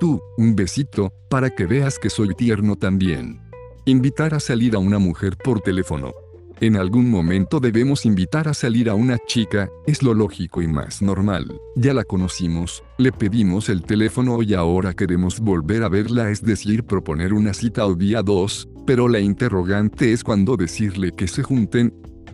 Tú, 0.00 0.18
un 0.38 0.56
besito, 0.56 1.12
para 1.28 1.50
que 1.50 1.66
veas 1.66 1.98
que 1.98 2.08
soy 2.08 2.34
tierno 2.34 2.76
también. 2.76 3.42
Invitar 3.84 4.32
a 4.32 4.40
salir 4.40 4.74
a 4.74 4.78
una 4.78 4.98
mujer 4.98 5.36
por 5.36 5.60
teléfono. 5.60 6.14
En 6.62 6.76
algún 6.76 7.10
momento 7.10 7.58
debemos 7.58 8.06
invitar 8.06 8.46
a 8.46 8.54
salir 8.54 8.88
a 8.88 8.94
una 8.94 9.18
chica, 9.18 9.68
es 9.84 10.00
lo 10.00 10.14
lógico 10.14 10.62
y 10.62 10.68
más 10.68 11.02
normal. 11.02 11.60
Ya 11.74 11.92
la 11.92 12.04
conocimos, 12.04 12.84
le 12.98 13.10
pedimos 13.10 13.68
el 13.68 13.82
teléfono 13.82 14.40
y 14.44 14.54
ahora 14.54 14.94
queremos 14.94 15.40
volver 15.40 15.82
a 15.82 15.88
verla, 15.88 16.30
es 16.30 16.40
decir, 16.40 16.84
proponer 16.84 17.32
una 17.32 17.52
cita 17.52 17.84
o 17.84 17.96
día 17.96 18.22
2, 18.22 18.68
pero 18.86 19.08
la 19.08 19.18
interrogante 19.18 20.12
es 20.12 20.22
cuando 20.22 20.56
decirle 20.56 21.10
que 21.10 21.26
se 21.26 21.42
junten. 21.42 21.92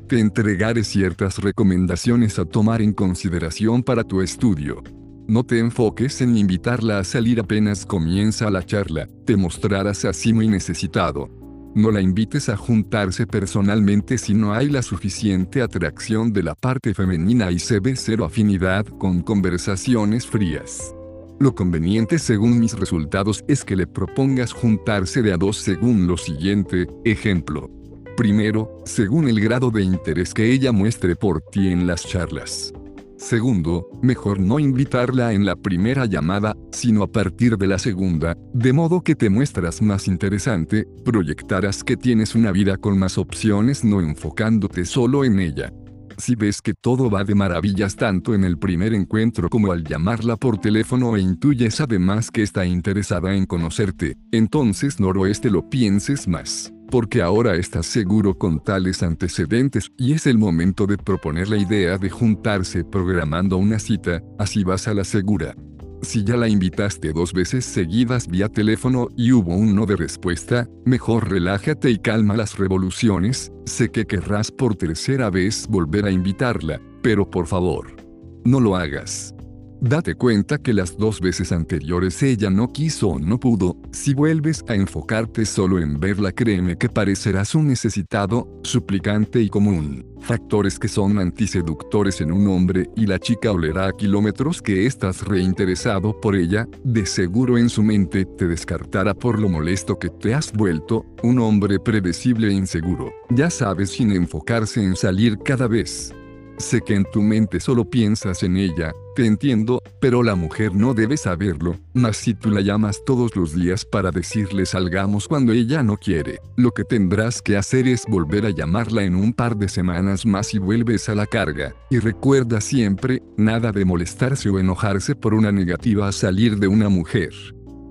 Te 0.08 0.20
entregaré 0.20 0.84
ciertas 0.84 1.38
recomendaciones 1.38 2.38
a 2.38 2.44
tomar 2.44 2.82
en 2.82 2.92
consideración 2.92 3.82
para 3.82 4.04
tu 4.04 4.20
estudio. 4.20 4.82
No 5.26 5.42
te 5.44 5.58
enfoques 5.58 6.20
en 6.20 6.36
invitarla 6.36 6.98
a 6.98 7.04
salir 7.04 7.40
apenas 7.40 7.86
comienza 7.86 8.50
la 8.50 8.62
charla, 8.62 9.08
te 9.24 9.38
mostrarás 9.38 10.04
así 10.04 10.34
muy 10.34 10.48
necesitado. 10.48 11.37
No 11.78 11.92
la 11.92 12.00
invites 12.00 12.48
a 12.48 12.56
juntarse 12.56 13.24
personalmente 13.24 14.18
si 14.18 14.34
no 14.34 14.52
hay 14.52 14.68
la 14.68 14.82
suficiente 14.82 15.62
atracción 15.62 16.32
de 16.32 16.42
la 16.42 16.56
parte 16.56 16.92
femenina 16.92 17.52
y 17.52 17.60
se 17.60 17.78
ve 17.78 17.94
cero 17.94 18.24
afinidad 18.24 18.84
con 18.98 19.22
conversaciones 19.22 20.26
frías. 20.26 20.92
Lo 21.38 21.54
conveniente 21.54 22.18
según 22.18 22.58
mis 22.58 22.76
resultados 22.76 23.44
es 23.46 23.64
que 23.64 23.76
le 23.76 23.86
propongas 23.86 24.52
juntarse 24.52 25.22
de 25.22 25.32
a 25.32 25.36
dos 25.36 25.58
según 25.58 26.08
lo 26.08 26.16
siguiente, 26.16 26.88
ejemplo. 27.04 27.70
Primero, 28.16 28.82
según 28.84 29.28
el 29.28 29.38
grado 29.38 29.70
de 29.70 29.84
interés 29.84 30.34
que 30.34 30.50
ella 30.50 30.72
muestre 30.72 31.14
por 31.14 31.42
ti 31.42 31.68
en 31.68 31.86
las 31.86 32.04
charlas. 32.04 32.72
Segundo, 33.18 33.88
mejor 34.00 34.38
no 34.38 34.60
invitarla 34.60 35.32
en 35.32 35.44
la 35.44 35.56
primera 35.56 36.06
llamada, 36.06 36.56
sino 36.70 37.02
a 37.02 37.10
partir 37.10 37.58
de 37.58 37.66
la 37.66 37.78
segunda, 37.78 38.36
de 38.54 38.72
modo 38.72 39.02
que 39.02 39.16
te 39.16 39.28
muestras 39.28 39.82
más 39.82 40.06
interesante, 40.06 40.86
proyectarás 41.04 41.82
que 41.82 41.96
tienes 41.96 42.36
una 42.36 42.52
vida 42.52 42.76
con 42.76 42.96
más 42.96 43.18
opciones 43.18 43.82
no 43.84 44.00
enfocándote 44.00 44.84
solo 44.84 45.24
en 45.24 45.40
ella. 45.40 45.72
Si 46.16 46.36
ves 46.36 46.62
que 46.62 46.74
todo 46.74 47.10
va 47.10 47.24
de 47.24 47.34
maravillas 47.34 47.96
tanto 47.96 48.34
en 48.34 48.44
el 48.44 48.56
primer 48.56 48.94
encuentro 48.94 49.48
como 49.48 49.72
al 49.72 49.82
llamarla 49.82 50.36
por 50.36 50.58
teléfono 50.58 51.16
e 51.16 51.20
intuyes 51.20 51.80
además 51.80 52.30
que 52.30 52.44
está 52.44 52.66
interesada 52.66 53.34
en 53.34 53.46
conocerte, 53.46 54.16
entonces 54.30 55.00
noroeste 55.00 55.50
lo 55.50 55.68
pienses 55.68 56.28
más 56.28 56.72
porque 56.90 57.22
ahora 57.22 57.56
estás 57.56 57.86
seguro 57.86 58.36
con 58.36 58.60
tales 58.60 59.02
antecedentes 59.02 59.90
y 59.96 60.12
es 60.12 60.26
el 60.26 60.38
momento 60.38 60.86
de 60.86 60.96
proponer 60.96 61.48
la 61.48 61.58
idea 61.58 61.98
de 61.98 62.10
juntarse 62.10 62.84
programando 62.84 63.56
una 63.58 63.78
cita, 63.78 64.22
así 64.38 64.64
vas 64.64 64.88
a 64.88 64.94
la 64.94 65.04
segura. 65.04 65.54
Si 66.00 66.22
ya 66.22 66.36
la 66.36 66.48
invitaste 66.48 67.12
dos 67.12 67.32
veces 67.32 67.64
seguidas 67.64 68.28
vía 68.28 68.48
teléfono 68.48 69.08
y 69.16 69.32
hubo 69.32 69.54
un 69.54 69.74
no 69.74 69.84
de 69.84 69.96
respuesta, 69.96 70.68
mejor 70.84 71.28
relájate 71.28 71.90
y 71.90 71.98
calma 71.98 72.36
las 72.36 72.56
revoluciones, 72.56 73.52
sé 73.66 73.90
que 73.90 74.06
querrás 74.06 74.50
por 74.50 74.76
tercera 74.76 75.28
vez 75.28 75.66
volver 75.68 76.06
a 76.06 76.10
invitarla, 76.10 76.80
pero 77.02 77.28
por 77.28 77.46
favor, 77.46 77.96
no 78.44 78.60
lo 78.60 78.76
hagas. 78.76 79.34
Date 79.80 80.16
cuenta 80.16 80.58
que 80.58 80.74
las 80.74 80.96
dos 80.96 81.20
veces 81.20 81.52
anteriores 81.52 82.20
ella 82.24 82.50
no 82.50 82.72
quiso 82.72 83.10
o 83.10 83.18
no 83.20 83.38
pudo, 83.38 83.76
si 83.92 84.12
vuelves 84.12 84.64
a 84.66 84.74
enfocarte 84.74 85.46
solo 85.46 85.78
en 85.78 86.00
verla 86.00 86.32
créeme 86.32 86.76
que 86.76 86.88
parecerás 86.88 87.54
un 87.54 87.68
necesitado, 87.68 88.48
suplicante 88.64 89.40
y 89.40 89.48
común, 89.48 90.04
factores 90.20 90.80
que 90.80 90.88
son 90.88 91.20
antiseductores 91.20 92.20
en 92.20 92.32
un 92.32 92.48
hombre 92.48 92.90
y 92.96 93.06
la 93.06 93.20
chica 93.20 93.52
olerá 93.52 93.86
a 93.86 93.92
kilómetros 93.92 94.60
que 94.62 94.84
estás 94.84 95.22
reinteresado 95.22 96.20
por 96.20 96.34
ella, 96.34 96.66
de 96.82 97.06
seguro 97.06 97.56
en 97.56 97.68
su 97.68 97.84
mente 97.84 98.24
te 98.24 98.48
descartará 98.48 99.14
por 99.14 99.38
lo 99.38 99.48
molesto 99.48 99.96
que 99.96 100.10
te 100.10 100.34
has 100.34 100.52
vuelto, 100.52 101.06
un 101.22 101.38
hombre 101.38 101.78
predecible 101.78 102.48
e 102.48 102.52
inseguro, 102.52 103.12
ya 103.30 103.48
sabes 103.48 103.90
sin 103.90 104.10
enfocarse 104.10 104.82
en 104.82 104.96
salir 104.96 105.38
cada 105.38 105.68
vez. 105.68 106.12
Sé 106.58 106.80
que 106.80 106.94
en 106.94 107.04
tu 107.04 107.22
mente 107.22 107.60
solo 107.60 107.88
piensas 107.88 108.42
en 108.42 108.56
ella, 108.56 108.92
te 109.14 109.26
entiendo, 109.26 109.80
pero 110.00 110.24
la 110.24 110.34
mujer 110.34 110.74
no 110.74 110.92
debe 110.92 111.16
saberlo, 111.16 111.76
mas 111.94 112.16
si 112.16 112.34
tú 112.34 112.50
la 112.50 112.60
llamas 112.60 113.00
todos 113.06 113.36
los 113.36 113.54
días 113.54 113.84
para 113.84 114.10
decirle 114.10 114.66
salgamos 114.66 115.28
cuando 115.28 115.52
ella 115.52 115.84
no 115.84 115.96
quiere, 115.96 116.40
lo 116.56 116.72
que 116.72 116.82
tendrás 116.82 117.42
que 117.42 117.56
hacer 117.56 117.86
es 117.86 118.04
volver 118.08 118.44
a 118.44 118.50
llamarla 118.50 119.04
en 119.04 119.14
un 119.14 119.32
par 119.32 119.56
de 119.56 119.68
semanas 119.68 120.26
más 120.26 120.52
y 120.52 120.58
vuelves 120.58 121.08
a 121.08 121.14
la 121.14 121.26
carga, 121.26 121.74
y 121.90 122.00
recuerda 122.00 122.60
siempre, 122.60 123.22
nada 123.36 123.70
de 123.70 123.84
molestarse 123.84 124.50
o 124.50 124.58
enojarse 124.58 125.14
por 125.14 125.34
una 125.34 125.52
negativa 125.52 126.08
a 126.08 126.12
salir 126.12 126.58
de 126.58 126.66
una 126.66 126.88
mujer. 126.88 127.32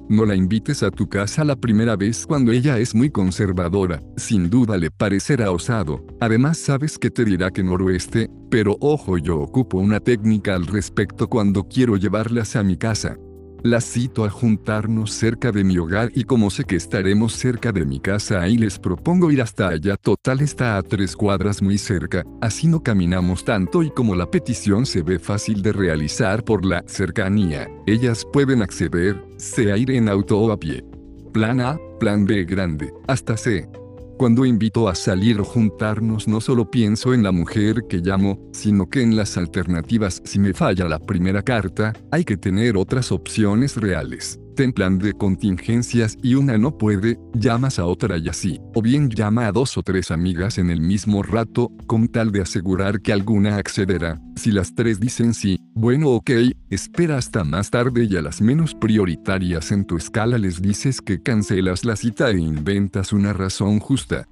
No 0.10 0.26
la 0.26 0.36
invites 0.36 0.84
a 0.84 0.92
tu 0.92 1.10
casa 1.10 1.44
la 1.44 1.58
primera 1.58 1.98
vez 1.98 2.26
cuando 2.26 2.54
ella 2.54 2.80
es 2.80 2.96
muy 2.96 3.10
conservadora, 3.10 4.02
sin 4.16 4.50
duda 4.50 4.78
le 4.78 4.90
parecerá 4.90 5.52
osado, 5.52 6.06
además 6.22 6.58
sabes 6.58 6.98
que 6.98 7.12
te 7.12 7.26
dirá 7.26 7.52
que 7.52 7.62
noroeste, 7.62 8.30
pero 8.50 8.78
ojo 8.80 9.18
yo 9.18 9.38
ocupo 9.38 9.78
una 9.80 10.00
técnica 10.00 10.56
al 10.56 10.66
respecto 10.66 11.28
cuando 11.28 11.68
quiero 11.68 11.98
llevarlas 11.98 12.56
a 12.56 12.64
mi 12.64 12.78
casa. 12.78 13.18
Las 13.64 13.86
cito 13.86 14.24
a 14.24 14.30
juntarnos 14.30 15.12
cerca 15.12 15.52
de 15.52 15.64
mi 15.64 15.78
hogar 15.78 16.12
y 16.14 16.26
como 16.26 16.50
sé 16.50 16.64
que 16.64 16.76
estaremos 16.76 17.34
cerca 17.34 17.72
de 17.72 17.86
mi 17.86 18.00
casa 18.00 18.42
ahí 18.42 18.58
les 18.58 18.78
propongo 18.78 19.32
ir 19.32 19.42
hasta 19.42 19.70
allá 19.70 19.98
total 19.98 20.42
está 20.42 20.78
a 20.78 20.84
tres 20.84 21.16
cuadras 21.16 21.62
muy 21.62 21.78
cerca, 21.78 22.24
así 22.40 22.68
no 22.68 22.84
caminamos 22.84 23.44
tanto 23.44 23.84
y 23.84 23.90
como 23.90 24.16
la 24.16 24.30
petición 24.30 24.86
se 24.86 25.02
ve 25.02 25.20
fácil 25.20 25.62
de 25.62 25.74
realizar 25.74 26.44
por 26.44 26.66
la 26.66 26.84
cercanía, 26.88 27.68
ellas 27.88 28.26
pueden 28.32 28.62
acceder, 28.62 29.24
sea 29.38 29.76
ir 29.78 29.92
en 29.92 30.08
auto 30.08 30.40
o 30.40 30.52
a 30.52 30.60
pie. 30.60 30.86
Plan 31.34 31.60
A, 31.60 31.80
plan 32.00 32.26
B 32.26 32.46
grande, 32.46 32.94
hasta 33.08 33.38
C. 33.38 33.68
Cuando 34.18 34.46
invito 34.46 34.90
a 34.90 34.96
salir 34.96 35.40
o 35.40 35.44
juntarnos 35.44 36.28
no 36.28 36.42
solo 36.42 36.72
pienso 36.72 37.14
en 37.14 37.22
la 37.22 37.32
mujer 37.32 37.84
que 37.88 37.98
llamo, 37.98 38.50
sino 38.52 38.90
que 38.90 39.04
en 39.04 39.16
las 39.16 39.38
alternativas. 39.38 40.24
Si 40.26 40.40
me 40.40 40.56
falla 40.56 40.86
la 40.86 40.98
primera 40.98 41.44
carta, 41.44 41.94
hay 42.12 42.26
que 42.26 42.36
tener 42.36 42.78
otras 42.78 43.12
opciones 43.12 43.78
reales 43.78 44.40
ten 44.58 44.74
plan 44.74 44.98
de 44.98 45.14
contingencias 45.14 46.18
y 46.24 46.34
una 46.34 46.58
no 46.58 46.80
puede, 46.80 47.20
llamas 47.36 47.78
a 47.78 47.86
otra 47.86 48.18
y 48.18 48.28
así, 48.28 48.60
o 48.74 48.82
bien 48.82 49.08
llama 49.08 49.46
a 49.46 49.52
dos 49.52 49.78
o 49.78 49.84
tres 49.84 50.10
amigas 50.10 50.58
en 50.58 50.72
el 50.72 50.82
mismo 50.82 51.22
rato, 51.22 51.72
con 51.86 52.08
tal 52.08 52.32
de 52.32 52.42
asegurar 52.42 53.00
que 53.02 53.14
alguna 53.14 53.58
accederá. 53.58 54.20
Si 54.36 54.52
las 54.52 54.74
tres 54.74 55.00
dicen 55.00 55.36
sí, 55.36 55.60
bueno 55.76 56.10
ok, 56.10 56.32
espera 56.72 57.18
hasta 57.18 57.44
más 57.44 57.70
tarde 57.70 58.08
y 58.10 58.18
a 58.18 58.24
las 58.24 58.42
menos 58.42 58.74
prioritarias 58.74 59.72
en 59.72 59.86
tu 59.86 59.96
escala 59.96 60.40
les 60.40 60.60
dices 60.60 61.02
que 61.02 61.22
cancelas 61.22 61.86
la 61.86 61.96
cita 61.96 62.32
e 62.32 62.40
inventas 62.40 63.14
una 63.14 63.34
razón 63.34 63.80
justa. 63.80 64.28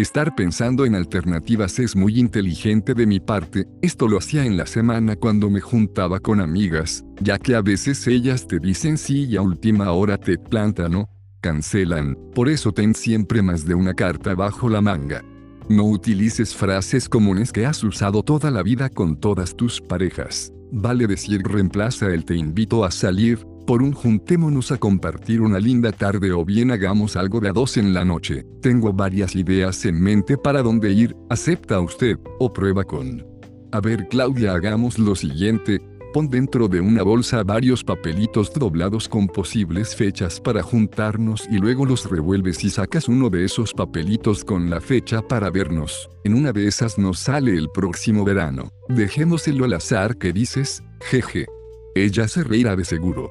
Estar 0.00 0.34
pensando 0.34 0.86
en 0.86 0.94
alternativas 0.94 1.78
es 1.78 1.94
muy 1.94 2.18
inteligente 2.18 2.94
de 2.94 3.06
mi 3.06 3.20
parte, 3.20 3.66
esto 3.82 4.08
lo 4.08 4.16
hacía 4.16 4.46
en 4.46 4.56
la 4.56 4.64
semana 4.64 5.14
cuando 5.14 5.50
me 5.50 5.60
juntaba 5.60 6.20
con 6.20 6.40
amigas, 6.40 7.04
ya 7.20 7.38
que 7.38 7.54
a 7.54 7.60
veces 7.60 8.06
ellas 8.06 8.46
te 8.46 8.58
dicen 8.58 8.96
sí 8.96 9.26
y 9.26 9.36
a 9.36 9.42
última 9.42 9.92
hora 9.92 10.16
te 10.16 10.38
plantan 10.38 10.94
o 10.94 11.10
cancelan, 11.42 12.16
por 12.34 12.48
eso 12.48 12.72
ten 12.72 12.94
siempre 12.94 13.42
más 13.42 13.66
de 13.66 13.74
una 13.74 13.92
carta 13.92 14.34
bajo 14.34 14.70
la 14.70 14.80
manga. 14.80 15.22
No 15.68 15.84
utilices 15.84 16.56
frases 16.56 17.06
comunes 17.06 17.52
que 17.52 17.66
has 17.66 17.84
usado 17.84 18.22
toda 18.22 18.50
la 18.50 18.62
vida 18.62 18.88
con 18.88 19.20
todas 19.20 19.54
tus 19.54 19.82
parejas. 19.82 20.50
Vale 20.72 21.08
decir 21.08 21.42
reemplaza 21.42 22.06
el 22.06 22.24
te 22.24 22.36
invito 22.36 22.86
a 22.86 22.90
salir, 22.90 23.46
por 23.70 23.84
un 23.84 23.92
juntémonos 23.92 24.72
a 24.72 24.78
compartir 24.78 25.40
una 25.40 25.60
linda 25.60 25.92
tarde 25.92 26.32
o 26.32 26.44
bien 26.44 26.72
hagamos 26.72 27.14
algo 27.14 27.38
de 27.38 27.50
a 27.50 27.52
dos 27.52 27.76
en 27.76 27.94
la 27.94 28.04
noche. 28.04 28.44
Tengo 28.60 28.92
varias 28.92 29.36
ideas 29.36 29.84
en 29.84 30.02
mente 30.02 30.36
para 30.36 30.60
dónde 30.60 30.90
ir, 30.90 31.14
acepta 31.28 31.78
usted, 31.78 32.18
o 32.40 32.52
prueba 32.52 32.82
con. 32.82 33.24
A 33.70 33.80
ver 33.80 34.08
Claudia 34.08 34.54
hagamos 34.54 34.98
lo 34.98 35.14
siguiente, 35.14 35.80
pon 36.12 36.28
dentro 36.28 36.66
de 36.66 36.80
una 36.80 37.04
bolsa 37.04 37.44
varios 37.44 37.84
papelitos 37.84 38.52
doblados 38.52 39.08
con 39.08 39.28
posibles 39.28 39.94
fechas 39.94 40.40
para 40.40 40.64
juntarnos 40.64 41.46
y 41.48 41.58
luego 41.58 41.86
los 41.86 42.10
revuelves 42.10 42.64
y 42.64 42.70
sacas 42.70 43.06
uno 43.06 43.30
de 43.30 43.44
esos 43.44 43.72
papelitos 43.72 44.44
con 44.44 44.68
la 44.68 44.80
fecha 44.80 45.22
para 45.22 45.48
vernos. 45.48 46.10
En 46.24 46.34
una 46.34 46.50
de 46.50 46.66
esas 46.66 46.98
nos 46.98 47.20
sale 47.20 47.52
el 47.52 47.70
próximo 47.70 48.24
verano. 48.24 48.72
Dejémoselo 48.88 49.64
al 49.64 49.74
azar 49.74 50.18
que 50.18 50.32
dices, 50.32 50.82
jeje. 51.02 51.46
Ella 51.94 52.26
se 52.26 52.42
reirá 52.42 52.74
de 52.74 52.84
seguro. 52.84 53.30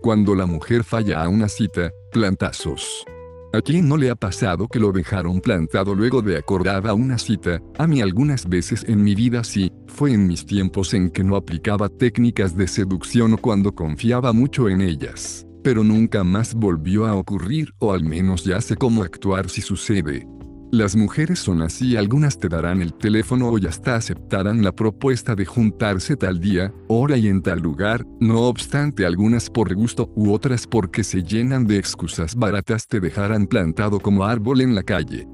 Cuando 0.00 0.34
la 0.34 0.46
mujer 0.46 0.82
falla 0.82 1.22
a 1.22 1.28
una 1.28 1.46
cita, 1.46 1.92
plantazos. 2.10 3.04
¿A 3.52 3.60
quién 3.60 3.86
no 3.86 3.98
le 3.98 4.08
ha 4.08 4.14
pasado 4.14 4.66
que 4.66 4.78
lo 4.78 4.92
dejaron 4.92 5.42
plantado 5.42 5.94
luego 5.94 6.22
de 6.22 6.38
acordada 6.38 6.94
una 6.94 7.18
cita? 7.18 7.60
A 7.76 7.86
mí 7.86 8.00
algunas 8.00 8.48
veces 8.48 8.82
en 8.88 9.02
mi 9.02 9.14
vida 9.14 9.44
sí, 9.44 9.70
fue 9.88 10.14
en 10.14 10.26
mis 10.26 10.46
tiempos 10.46 10.94
en 10.94 11.10
que 11.10 11.22
no 11.22 11.36
aplicaba 11.36 11.90
técnicas 11.90 12.56
de 12.56 12.66
seducción 12.66 13.34
o 13.34 13.36
cuando 13.36 13.74
confiaba 13.74 14.32
mucho 14.32 14.70
en 14.70 14.80
ellas. 14.80 15.46
Pero 15.62 15.84
nunca 15.84 16.24
más 16.24 16.54
volvió 16.54 17.06
a 17.06 17.14
ocurrir 17.14 17.74
o 17.78 17.92
al 17.92 18.02
menos 18.02 18.44
ya 18.44 18.58
sé 18.62 18.76
cómo 18.76 19.02
actuar 19.02 19.50
si 19.50 19.60
sucede. 19.60 20.26
Las 20.72 20.94
mujeres 20.94 21.40
son 21.40 21.62
así, 21.62 21.96
algunas 21.96 22.38
te 22.38 22.48
darán 22.48 22.80
el 22.80 22.94
teléfono 22.94 23.48
o 23.48 23.58
ya 23.58 23.70
hasta 23.70 23.96
aceptarán 23.96 24.62
la 24.62 24.70
propuesta 24.70 25.34
de 25.34 25.44
juntarse 25.44 26.16
tal 26.16 26.38
día, 26.38 26.72
hora 26.86 27.16
y 27.16 27.26
en 27.26 27.42
tal 27.42 27.58
lugar, 27.58 28.06
no 28.20 28.42
obstante 28.42 29.04
algunas 29.04 29.50
por 29.50 29.74
gusto 29.74 30.12
u 30.14 30.32
otras 30.32 30.68
porque 30.68 31.02
se 31.02 31.24
llenan 31.24 31.66
de 31.66 31.76
excusas 31.76 32.36
baratas 32.36 32.86
te 32.86 33.00
dejarán 33.00 33.48
plantado 33.48 33.98
como 33.98 34.24
árbol 34.24 34.60
en 34.60 34.76
la 34.76 34.84
calle. 34.84 35.26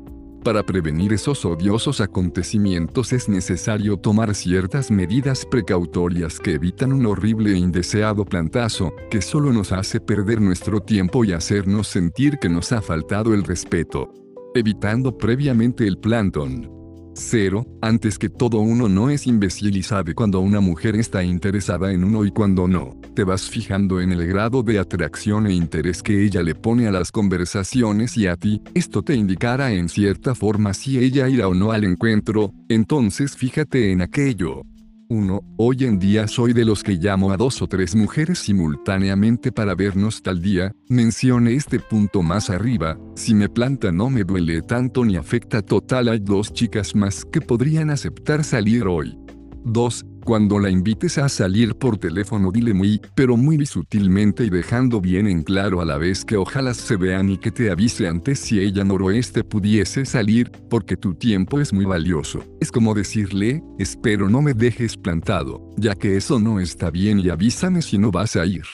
Para 0.42 0.62
prevenir 0.64 1.12
esos 1.12 1.44
odiosos 1.44 2.00
acontecimientos 2.00 3.12
es 3.12 3.28
necesario 3.28 3.98
tomar 3.98 4.34
ciertas 4.34 4.90
medidas 4.90 5.44
precautorias 5.44 6.40
que 6.40 6.54
evitan 6.54 6.94
un 6.94 7.04
horrible 7.04 7.52
e 7.52 7.58
indeseado 7.58 8.24
plantazo, 8.24 8.94
que 9.10 9.20
solo 9.20 9.52
nos 9.52 9.72
hace 9.72 10.00
perder 10.00 10.40
nuestro 10.40 10.80
tiempo 10.80 11.26
y 11.26 11.32
hacernos 11.32 11.88
sentir 11.88 12.38
que 12.38 12.48
nos 12.48 12.72
ha 12.72 12.80
faltado 12.80 13.34
el 13.34 13.44
respeto. 13.44 14.25
Evitando 14.56 15.16
previamente 15.16 15.86
el 15.86 15.98
plantón. 15.98 16.76
0. 17.16 17.66
Antes 17.80 18.18
que 18.18 18.28
todo 18.28 18.60
uno 18.60 18.88
no 18.88 19.10
es 19.10 19.26
imbécil 19.26 19.76
y 19.76 19.82
sabe 19.82 20.14
cuando 20.14 20.40
una 20.40 20.60
mujer 20.60 20.96
está 20.96 21.24
interesada 21.24 21.92
en 21.92 22.04
uno 22.04 22.24
y 22.24 22.30
cuando 22.30 22.68
no. 22.68 23.00
Te 23.14 23.24
vas 23.24 23.48
fijando 23.48 24.00
en 24.00 24.12
el 24.12 24.26
grado 24.26 24.62
de 24.62 24.78
atracción 24.78 25.46
e 25.46 25.54
interés 25.54 26.02
que 26.02 26.24
ella 26.24 26.42
le 26.42 26.54
pone 26.54 26.86
a 26.86 26.92
las 26.92 27.10
conversaciones 27.10 28.16
y 28.16 28.26
a 28.26 28.36
ti, 28.36 28.62
esto 28.74 29.02
te 29.02 29.14
indicará 29.14 29.72
en 29.72 29.88
cierta 29.88 30.34
forma 30.34 30.74
si 30.74 30.98
ella 30.98 31.28
irá 31.28 31.48
o 31.48 31.54
no 31.54 31.72
al 31.72 31.84
encuentro, 31.84 32.52
entonces 32.68 33.36
fíjate 33.36 33.92
en 33.92 34.02
aquello. 34.02 34.62
1. 35.08 35.40
Hoy 35.56 35.84
en 35.84 35.98
día 35.98 36.28
soy 36.28 36.52
de 36.52 36.64
los 36.64 36.82
que 36.82 36.92
llamo 36.92 37.32
a 37.32 37.36
dos 37.36 37.62
o 37.62 37.66
tres 37.66 37.94
mujeres 37.94 38.38
simultáneamente 38.40 39.52
para 39.52 39.74
vernos 39.74 40.22
tal 40.22 40.40
día, 40.40 40.72
mencione 40.88 41.54
este 41.54 41.78
punto 41.78 42.22
más 42.22 42.50
arriba, 42.50 42.98
si 43.14 43.34
me 43.34 43.48
planta 43.48 43.92
no 43.92 44.10
me 44.10 44.24
duele 44.24 44.62
tanto 44.62 45.04
ni 45.04 45.16
afecta 45.16 45.62
total 45.62 46.08
hay 46.08 46.18
dos 46.20 46.52
chicas 46.52 46.94
más 46.94 47.24
que 47.24 47.40
podrían 47.40 47.90
aceptar 47.90 48.44
salir 48.44 48.86
hoy. 48.86 49.18
2. 49.64 50.06
Cuando 50.26 50.58
la 50.58 50.70
invites 50.70 51.18
a 51.18 51.28
salir 51.28 51.76
por 51.76 51.98
teléfono 51.98 52.50
dile 52.50 52.74
muy, 52.74 53.00
pero 53.14 53.36
muy 53.36 53.64
sutilmente 53.64 54.42
y 54.42 54.50
dejando 54.50 55.00
bien 55.00 55.28
en 55.28 55.44
claro 55.44 55.80
a 55.80 55.84
la 55.84 55.98
vez 55.98 56.24
que 56.24 56.36
ojalá 56.36 56.74
se 56.74 56.96
vean 56.96 57.30
y 57.30 57.38
que 57.38 57.52
te 57.52 57.70
avise 57.70 58.08
antes 58.08 58.40
si 58.40 58.58
ella 58.58 58.82
noroeste 58.82 59.44
pudiese 59.44 60.04
salir, 60.04 60.50
porque 60.68 60.96
tu 60.96 61.14
tiempo 61.14 61.60
es 61.60 61.72
muy 61.72 61.84
valioso. 61.84 62.42
Es 62.60 62.72
como 62.72 62.92
decirle, 62.92 63.62
espero 63.78 64.28
no 64.28 64.42
me 64.42 64.52
dejes 64.52 64.96
plantado, 64.96 65.70
ya 65.76 65.94
que 65.94 66.16
eso 66.16 66.40
no 66.40 66.58
está 66.58 66.90
bien 66.90 67.20
y 67.20 67.28
avísame 67.28 67.80
si 67.80 67.96
no 67.96 68.10
vas 68.10 68.34
a 68.34 68.44
ir. 68.46 68.64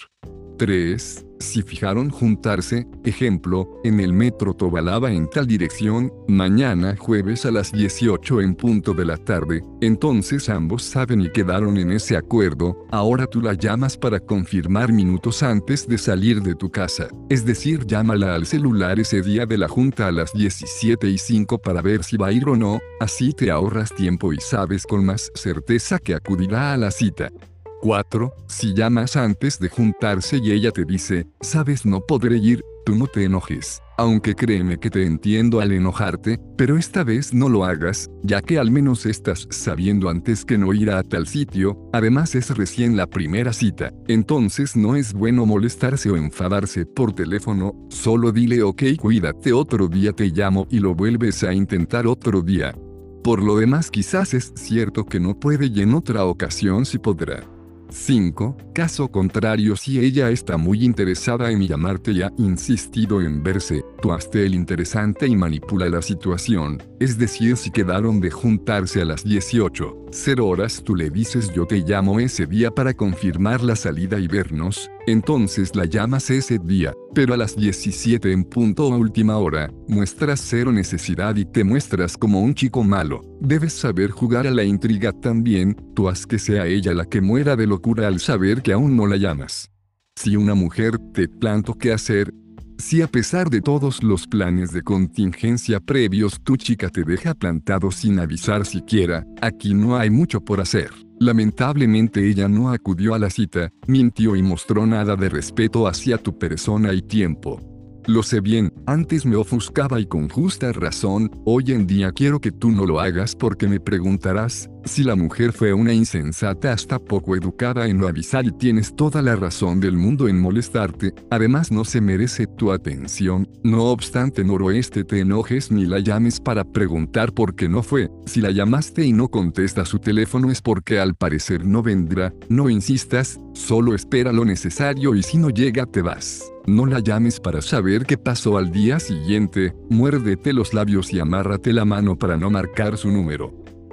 3. 0.56 1.26
Si 1.42 1.60
fijaron 1.60 2.08
juntarse, 2.08 2.86
ejemplo, 3.04 3.68
en 3.83 3.99
el 3.99 4.12
metro 4.12 4.54
Tobalaba 4.54 5.10
en 5.10 5.28
tal 5.28 5.49
dirección, 5.49 6.12
mañana 6.28 6.94
jueves 6.97 7.44
a 7.44 7.51
las 7.51 7.72
18 7.72 8.40
en 8.40 8.54
punto 8.54 8.94
de 8.94 9.04
la 9.04 9.17
tarde, 9.17 9.65
entonces 9.81 10.49
ambos 10.49 10.85
saben 10.85 11.20
y 11.20 11.33
quedaron 11.33 11.78
en 11.78 11.90
ese 11.90 12.17
acuerdo, 12.17 12.86
ahora 12.92 13.26
tú 13.26 13.40
la 13.40 13.54
llamas 13.54 13.99
para 13.99 14.20
confirmar 14.20 14.92
minutos 14.92 15.42
antes 15.42 15.88
de 15.88 15.99
salir 15.99 16.42
de 16.42 16.54
tu 16.54 16.70
casa, 16.70 17.08
es 17.28 17.44
decir, 17.44 17.86
llámala 17.86 18.36
al 18.36 18.47
celular 18.47 19.01
ese 19.01 19.20
día 19.20 19.44
de 19.44 19.58
la 19.58 19.67
junta 19.67 20.06
a 20.06 20.12
las 20.12 20.33
17 20.33 21.08
y 21.08 21.18
5 21.18 21.58
para 21.58 21.83
ver 21.83 22.04
si 22.04 22.17
va 22.17 22.28
a 22.28 22.33
ir 22.33 22.49
o 22.49 22.54
no, 22.54 22.78
así 23.01 23.33
te 23.33 23.51
ahorras 23.51 23.92
tiempo 23.92 24.33
y 24.33 24.38
sabes 24.38 24.86
con 24.86 25.04
más 25.04 25.33
certeza 25.35 25.99
que 25.99 26.15
acudirá 26.15 26.72
a 26.72 26.76
la 26.76 26.92
cita. 26.92 27.33
4. 27.82 28.32
Si 28.47 28.74
llamas 28.74 29.16
antes 29.16 29.58
de 29.58 29.68
juntarse 29.68 30.38
y 30.38 30.52
ella 30.52 30.70
te 30.70 30.84
dice, 30.84 31.26
sabes 31.40 31.84
no 31.84 32.00
podré 32.00 32.36
ir, 32.36 32.62
tú 32.86 32.94
no 32.94 33.08
te 33.08 33.24
enojes, 33.24 33.82
aunque 33.98 34.36
créeme 34.36 34.78
que 34.78 34.88
te 34.88 35.04
entiendo 35.04 35.60
al 35.60 35.72
enojarte, 35.72 36.40
pero 36.56 36.78
esta 36.78 37.02
vez 37.02 37.34
no 37.34 37.48
lo 37.48 37.65
hagas, 37.65 38.08
ya 38.22 38.40
que 38.40 38.60
al 38.60 38.70
menos 38.70 39.04
estás 39.04 39.48
sabiendo 39.50 40.08
antes 40.08 40.44
que 40.44 40.58
no 40.58 40.72
irá 40.72 40.98
a 40.98 41.02
tal 41.02 41.26
sitio, 41.26 41.76
además 41.92 42.36
es 42.36 42.56
recién 42.56 42.97
la 42.97 43.08
primera 43.08 43.52
cita, 43.52 43.92
entonces 44.06 44.76
no 44.76 44.94
es 44.94 45.12
bueno 45.12 45.44
molestarse 45.44 46.08
o 46.08 46.16
enfadarse 46.16 46.86
por 46.86 47.12
teléfono, 47.12 47.74
solo 47.90 48.31
dile 48.31 48.62
ok 48.62 48.82
cuídate 49.00 49.52
otro 49.52 49.88
día 49.88 50.12
te 50.12 50.28
llamo 50.28 50.68
y 50.70 50.78
lo 50.78 50.94
vuelves 50.94 51.42
a 51.42 51.52
intentar 51.52 52.06
otro 52.06 52.42
día. 52.42 52.76
Por 53.24 53.42
lo 53.42 53.56
demás 53.56 53.90
quizás 53.90 54.34
es 54.34 54.52
cierto 54.54 55.04
que 55.04 55.18
no 55.18 55.38
puede 55.38 55.66
y 55.66 55.82
en 55.82 55.94
otra 55.94 56.24
ocasión 56.24 56.86
sí 56.86 56.98
podrá. 56.98 57.51
5. 57.92 58.57
Caso 58.75 59.08
contrario 59.10 59.76
si 59.76 60.01
ella 60.01 60.31
está 60.31 60.57
muy 60.57 60.85
interesada 60.85 61.51
en 61.51 61.67
llamarte 61.67 62.12
y 62.12 62.23
ha 62.23 62.33
insistido 62.39 63.21
en 63.21 63.42
verse, 63.42 63.85
tú 64.01 64.12
hazte 64.12 64.47
el 64.47 64.55
interesante 64.55 65.26
y 65.26 65.37
manipula 65.37 65.89
la 65.89 66.01
situación, 66.03 66.83
es 66.99 67.19
decir 67.19 67.57
si 67.57 67.71
quedaron 67.71 68.21
de 68.21 68.31
juntarse 68.31 69.03
a 69.03 69.05
las 69.05 69.25
18, 69.25 70.07
0 70.10 70.47
horas 70.47 70.83
tú 70.85 70.94
le 70.94 71.10
dices 71.10 71.53
yo 71.55 71.67
te 71.67 71.78
llamo 71.78 72.19
ese 72.19 72.47
día 72.47 72.71
para 72.71 72.94
confirmar 72.94 73.62
la 73.62 73.76
salida 73.76 74.19
y 74.19 74.26
vernos, 74.26 74.91
entonces 75.07 75.75
la 75.75 75.85
llamas 75.85 76.31
ese 76.31 76.58
día, 76.58 76.94
pero 77.15 77.35
a 77.35 77.37
las 77.37 77.57
17 77.57 78.33
en 78.33 78.44
punto 78.44 78.92
a 78.92 78.97
última 78.97 79.37
hora, 79.39 79.71
muestras 79.89 80.41
cero 80.41 80.73
necesidad 80.73 81.37
y 81.37 81.44
te 81.44 81.65
muestras 81.65 82.17
como 82.17 82.41
un 82.41 82.55
chico 82.55 82.83
malo. 82.83 83.21
Debes 83.41 83.73
saber 83.73 84.10
jugar 84.10 84.47
a 84.47 84.51
la 84.51 84.65
intriga 84.65 85.12
también, 85.12 85.76
tú 85.94 86.08
haz 86.08 86.26
que 86.26 86.39
sea 86.39 86.67
ella 86.67 86.94
la 86.94 87.05
que 87.05 87.21
muera 87.21 87.57
de 87.57 87.67
locura 87.82 88.06
al 88.06 88.20
saber 88.20 88.62
que 88.62 88.72
aún 88.72 88.97
no 88.97 89.08
la 89.08 89.16
llamas. 89.16 89.68
Si 90.15 90.36
una 90.36 90.54
mujer 90.54 90.98
te 91.12 91.26
planto 91.26 91.74
qué 91.74 91.92
hacer, 91.92 92.32
si 92.78 93.02
a 93.02 93.08
pesar 93.08 93.50
de 93.50 93.60
todos 93.60 94.04
los 94.04 94.28
planes 94.28 94.70
de 94.70 94.82
contingencia 94.82 95.81
previos 95.81 96.40
tu 96.44 96.56
chica 96.56 96.90
te 96.90 97.02
deja 97.02 97.34
plantado 97.34 97.90
sin 97.90 98.20
avisar 98.20 98.65
siquiera, 98.66 99.26
aquí 99.40 99.74
no 99.74 99.97
hay 99.97 100.10
mucho 100.10 100.40
por 100.40 100.60
hacer. 100.60 100.90
Lamentablemente 101.18 102.28
ella 102.28 102.47
no 102.47 102.70
acudió 102.70 103.15
a 103.15 103.18
la 103.18 103.31
cita, 103.31 103.70
mintió 103.88 104.36
y 104.36 104.42
mostró 104.42 104.86
nada 104.86 105.16
de 105.16 105.28
respeto 105.28 105.88
hacia 105.88 106.18
tu 106.18 106.38
persona 106.38 106.92
y 106.92 107.02
tiempo. 107.02 107.60
Lo 108.06 108.22
sé 108.22 108.40
bien, 108.40 108.72
antes 108.86 109.26
me 109.26 109.34
ofuscaba 109.34 109.98
y 109.98 110.06
con 110.06 110.28
justa 110.28 110.72
razón, 110.72 111.31
hoy 111.44 111.72
en 111.72 111.88
día 111.88 112.12
quiero 112.12 112.40
que 112.40 112.52
tú 112.52 112.70
no 112.70 112.86
lo 112.86 113.00
hagas 113.00 113.34
porque 113.34 113.66
me 113.66 113.81
preguntarás, 113.81 114.68
si 114.84 115.04
la 115.04 115.16
mujer 115.16 115.52
fue 115.52 115.72
una 115.72 115.92
insensata 115.92 116.72
hasta 116.72 116.98
poco 116.98 117.36
educada 117.36 117.86
en 117.86 117.98
no 117.98 118.08
avisar 118.08 118.47
y 118.47 118.52
tienes 118.52 118.94
toda 118.97 119.22
la 119.22 119.36
razón 119.36 119.81
del 119.81 119.97
mundo 119.97 120.28
en 120.28 120.40
molestarte, 120.40 121.15
además 121.31 121.70
no 121.70 121.84
se 121.84 122.00
merece 122.00 122.47
tu 122.47 122.72
atención, 122.72 123.48
no 123.62 123.84
obstante 123.84 124.44
noroeste 124.44 125.04
te 125.04 125.20
enojes 125.20 125.70
ni 125.70 125.86
la 125.86 126.00
llames 126.00 126.40
para 126.40 126.65
preguntar 126.65 127.32
por 127.32 127.54
qué 127.54 127.68
no 127.68 127.82
fue, 127.82 128.10
si 128.26 128.40
la 128.40 128.50
llamaste 128.50 129.04
y 129.04 129.12
no 129.12 129.28
contesta 129.28 129.84
su 129.84 129.98
teléfono 129.98 130.50
es 130.50 130.60
porque 130.60 130.98
al 130.98 131.15
parecer 131.15 131.65
no 131.65 131.82
vendrá, 131.82 132.32
no 132.48 132.68
insistas, 132.68 133.40
solo 133.54 133.94
espera 133.94 134.32
lo 134.32 134.44
necesario 134.44 135.15
y 135.15 135.22
si 135.22 135.38
no 135.38 135.50
llega 135.50 135.86
te 135.86 136.02
vas. 136.02 136.42
No 136.66 136.86
la 136.86 137.00
llames 137.00 137.40
para 137.40 137.60
saber 137.60 138.06
qué 138.06 138.16
pasó 138.16 138.56
al 138.56 138.70
día 138.70 139.00
siguiente, 139.00 139.74
muérdete 139.90 140.52
los 140.52 140.74
labios 140.74 141.12
y 141.12 141.18
amárrate 141.18 141.72
la 141.72 141.84
mano 141.84 142.16
para 142.16 142.36
no 142.36 142.50
marcar 142.50 142.97
su 142.97 143.10
número. 143.10 143.52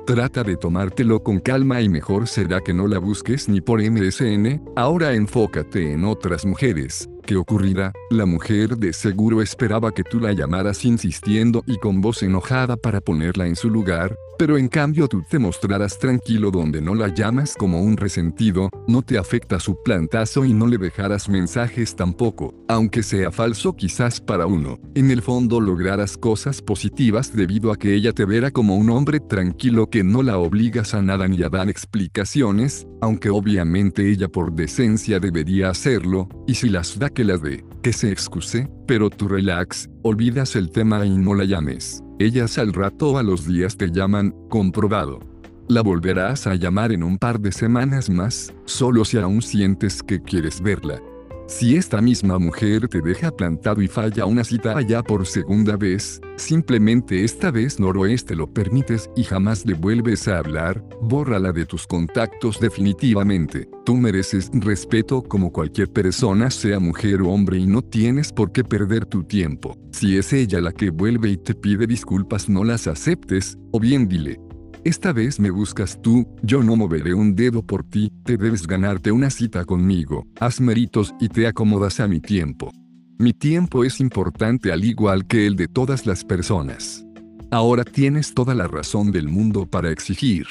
Trata 0.09 0.43
de 0.43 0.57
tomártelo 0.57 1.21
con 1.21 1.39
calma 1.39 1.81
y 1.81 1.87
mejor 1.87 2.27
será 2.27 2.61
que 2.61 2.73
no 2.73 2.87
la 2.87 2.97
busques 2.97 3.47
ni 3.47 3.61
por 3.61 3.79
MSN, 3.79 4.59
ahora 4.75 5.13
enfócate 5.13 5.93
en 5.93 6.03
otras 6.03 6.47
mujeres. 6.47 7.07
¿Qué 7.27 7.35
ocurrirá? 7.35 7.93
La 8.09 8.25
mujer 8.25 8.75
de 8.77 8.91
seguro 8.91 9.39
esperaba 9.43 9.91
que 9.91 10.03
tú 10.03 10.19
la 10.19 10.33
llamaras 10.33 10.83
insistiendo 10.83 11.61
y 11.67 11.77
con 11.77 12.01
voz 12.01 12.23
enojada 12.23 12.75
para 12.75 13.01
ponerla 13.01 13.45
en 13.45 13.55
su 13.55 13.69
lugar, 13.69 14.17
pero 14.39 14.57
en 14.57 14.69
cambio 14.69 15.09
tú 15.09 15.21
te 15.29 15.37
mostrarás 15.37 15.99
tranquilo 15.99 16.49
donde 16.49 16.81
no 16.81 16.95
la 16.95 17.13
llamas 17.13 17.55
como 17.55 17.81
un 17.81 17.97
resentido, 17.97 18.69
no 18.87 19.01
te 19.01 19.17
afecta 19.17 19.59
su 19.59 19.83
plantazo 19.83 20.45
y 20.45 20.53
no 20.53 20.65
le 20.65 20.77
dejarás 20.77 21.27
mensajes 21.27 21.93
tampoco, 21.93 22.55
aunque 22.69 23.03
sea 23.03 23.31
falso 23.31 23.75
quizás 23.75 24.21
para 24.21 24.45
uno. 24.45 24.79
En 24.95 25.11
el 25.11 25.21
fondo 25.21 25.59
lograrás 25.59 26.15
cosas 26.15 26.61
positivas 26.61 27.35
debido 27.35 27.69
a 27.73 27.75
que 27.75 27.93
ella 27.93 28.13
te 28.13 28.23
verá 28.23 28.49
como 28.49 28.77
un 28.77 28.89
hombre 28.91 29.19
tranquilo 29.19 29.89
que 29.89 30.05
no 30.05 30.23
la 30.23 30.37
obligas 30.37 30.93
a 30.93 31.01
nada 31.01 31.27
ni 31.27 31.43
a 31.43 31.49
dar 31.49 31.69
explicaciones, 31.69 32.87
aunque 33.01 33.29
obviamente 33.29 34.09
ella 34.09 34.29
por 34.29 34.53
decencia 34.53 35.19
debería 35.19 35.69
hacerlo, 35.69 36.29
y 36.47 36.55
si 36.55 36.69
las 36.69 36.97
da 36.97 37.09
que 37.09 37.25
las 37.25 37.41
dé, 37.41 37.65
que 37.83 37.91
se 37.91 38.09
excuse, 38.09 38.69
pero 38.87 39.09
tú 39.09 39.27
relax, 39.27 39.89
olvidas 40.01 40.55
el 40.55 40.71
tema 40.71 41.05
y 41.05 41.17
no 41.17 41.35
la 41.35 41.43
llames. 41.43 42.01
Ellas 42.19 42.57
al 42.57 42.73
rato 42.73 43.17
a 43.17 43.23
los 43.23 43.47
días 43.47 43.77
te 43.77 43.91
llaman, 43.91 44.35
comprobado. 44.49 45.21
La 45.69 45.81
volverás 45.81 46.47
a 46.47 46.55
llamar 46.55 46.91
en 46.91 47.01
un 47.01 47.17
par 47.17 47.39
de 47.39 47.53
semanas 47.53 48.09
más, 48.09 48.53
solo 48.65 49.05
si 49.05 49.17
aún 49.17 49.41
sientes 49.41 50.03
que 50.03 50.21
quieres 50.21 50.59
verla. 50.59 51.01
Si 51.49 51.75
esta 51.75 51.99
misma 51.99 52.37
mujer 52.37 52.87
te 52.87 53.01
deja 53.01 53.31
plantado 53.31 53.81
y 53.81 53.87
falla 53.87 54.27
una 54.27 54.43
cita 54.43 54.77
allá 54.77 55.01
por 55.01 55.25
segunda 55.25 55.77
vez, 55.77 56.21
simplemente 56.35 57.23
esta 57.23 57.49
vez 57.49 57.79
noroeste 57.79 58.35
lo 58.35 58.45
permites 58.53 59.09
y 59.15 59.23
jamás 59.23 59.65
le 59.65 59.73
vuelves 59.73 60.27
a 60.27 60.37
hablar, 60.37 60.85
bórrala 61.01 61.51
de 61.51 61.65
tus 61.65 61.87
contactos 61.87 62.59
definitivamente. 62.59 63.67
Tú 63.83 63.95
mereces 63.95 64.51
respeto 64.53 65.23
como 65.23 65.51
cualquier 65.51 65.91
persona, 65.91 66.51
sea 66.51 66.79
mujer 66.79 67.23
o 67.23 67.29
hombre, 67.29 67.57
y 67.57 67.65
no 67.65 67.81
tienes 67.81 68.31
por 68.31 68.51
qué 68.51 68.63
perder 68.63 69.07
tu 69.07 69.23
tiempo. 69.23 69.75
Si 69.91 70.19
es 70.19 70.31
ella 70.33 70.61
la 70.61 70.71
que 70.71 70.91
vuelve 70.91 71.29
y 71.29 71.37
te 71.37 71.55
pide 71.55 71.87
disculpas, 71.87 72.47
no 72.47 72.63
las 72.63 72.85
aceptes, 72.85 73.57
o 73.71 73.79
bien 73.79 74.07
dile, 74.07 74.39
esta 74.83 75.11
vez 75.11 75.39
me 75.39 75.49
buscas 75.49 76.01
tú, 76.01 76.27
yo 76.41 76.63
no 76.63 76.75
moveré 76.75 77.13
un 77.13 77.35
dedo 77.35 77.61
por 77.61 77.83
ti, 77.83 78.11
te 78.23 78.37
debes 78.37 78.65
ganarte 78.65 79.11
una 79.11 79.29
cita 79.29 79.65
conmigo, 79.65 80.25
haz 80.39 80.61
méritos 80.61 81.13
y 81.19 81.27
te 81.27 81.47
acomodas 81.47 81.99
a 81.99 82.07
mi 82.07 82.19
tiempo. 82.19 82.71
Mi 83.17 83.33
tiempo 83.33 83.83
es 83.83 83.99
importante 83.99 84.71
al 84.71 84.85
igual 84.85 85.27
que 85.27 85.45
el 85.45 85.57
de 85.57 85.67
todas 85.67 86.05
las 86.05 86.23
personas. 86.23 87.05
Ahora 87.51 87.83
tienes 87.83 88.33
toda 88.33 88.55
la 88.55 88.67
razón 88.67 89.11
del 89.11 89.27
mundo 89.27 89.65
para 89.65 89.91
exigir. 89.91 90.47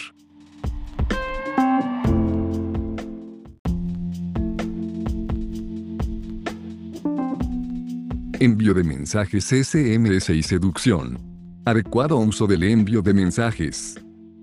Envío 8.40 8.74
de 8.74 8.84
mensajes 8.84 9.46
SMS 9.46 10.30
y 10.30 10.42
seducción. 10.42 11.18
Adecuado 11.64 12.18
uso 12.18 12.46
del 12.46 12.62
envío 12.64 13.02
de 13.02 13.14
mensajes. 13.14 13.96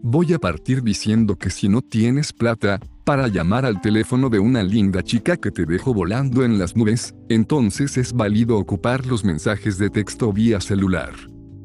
Voy 0.07 0.33
a 0.33 0.37
partir 0.37 0.83
diciendo 0.83 1.35
que 1.35 1.49
si 1.49 1.67
no 1.67 1.81
tienes 1.81 2.31
plata, 2.31 2.79
para 3.05 3.27
llamar 3.27 3.65
al 3.65 3.81
teléfono 3.81 4.29
de 4.29 4.37
una 4.37 4.61
linda 4.61 5.01
chica 5.01 5.35
que 5.35 5.49
te 5.49 5.65
dejo 5.65 5.95
volando 5.95 6.45
en 6.45 6.59
las 6.59 6.75
nubes, 6.75 7.15
entonces 7.27 7.97
es 7.97 8.13
válido 8.13 8.55
ocupar 8.59 9.07
los 9.07 9.25
mensajes 9.25 9.79
de 9.79 9.89
texto 9.89 10.31
vía 10.31 10.61
celular. 10.61 11.11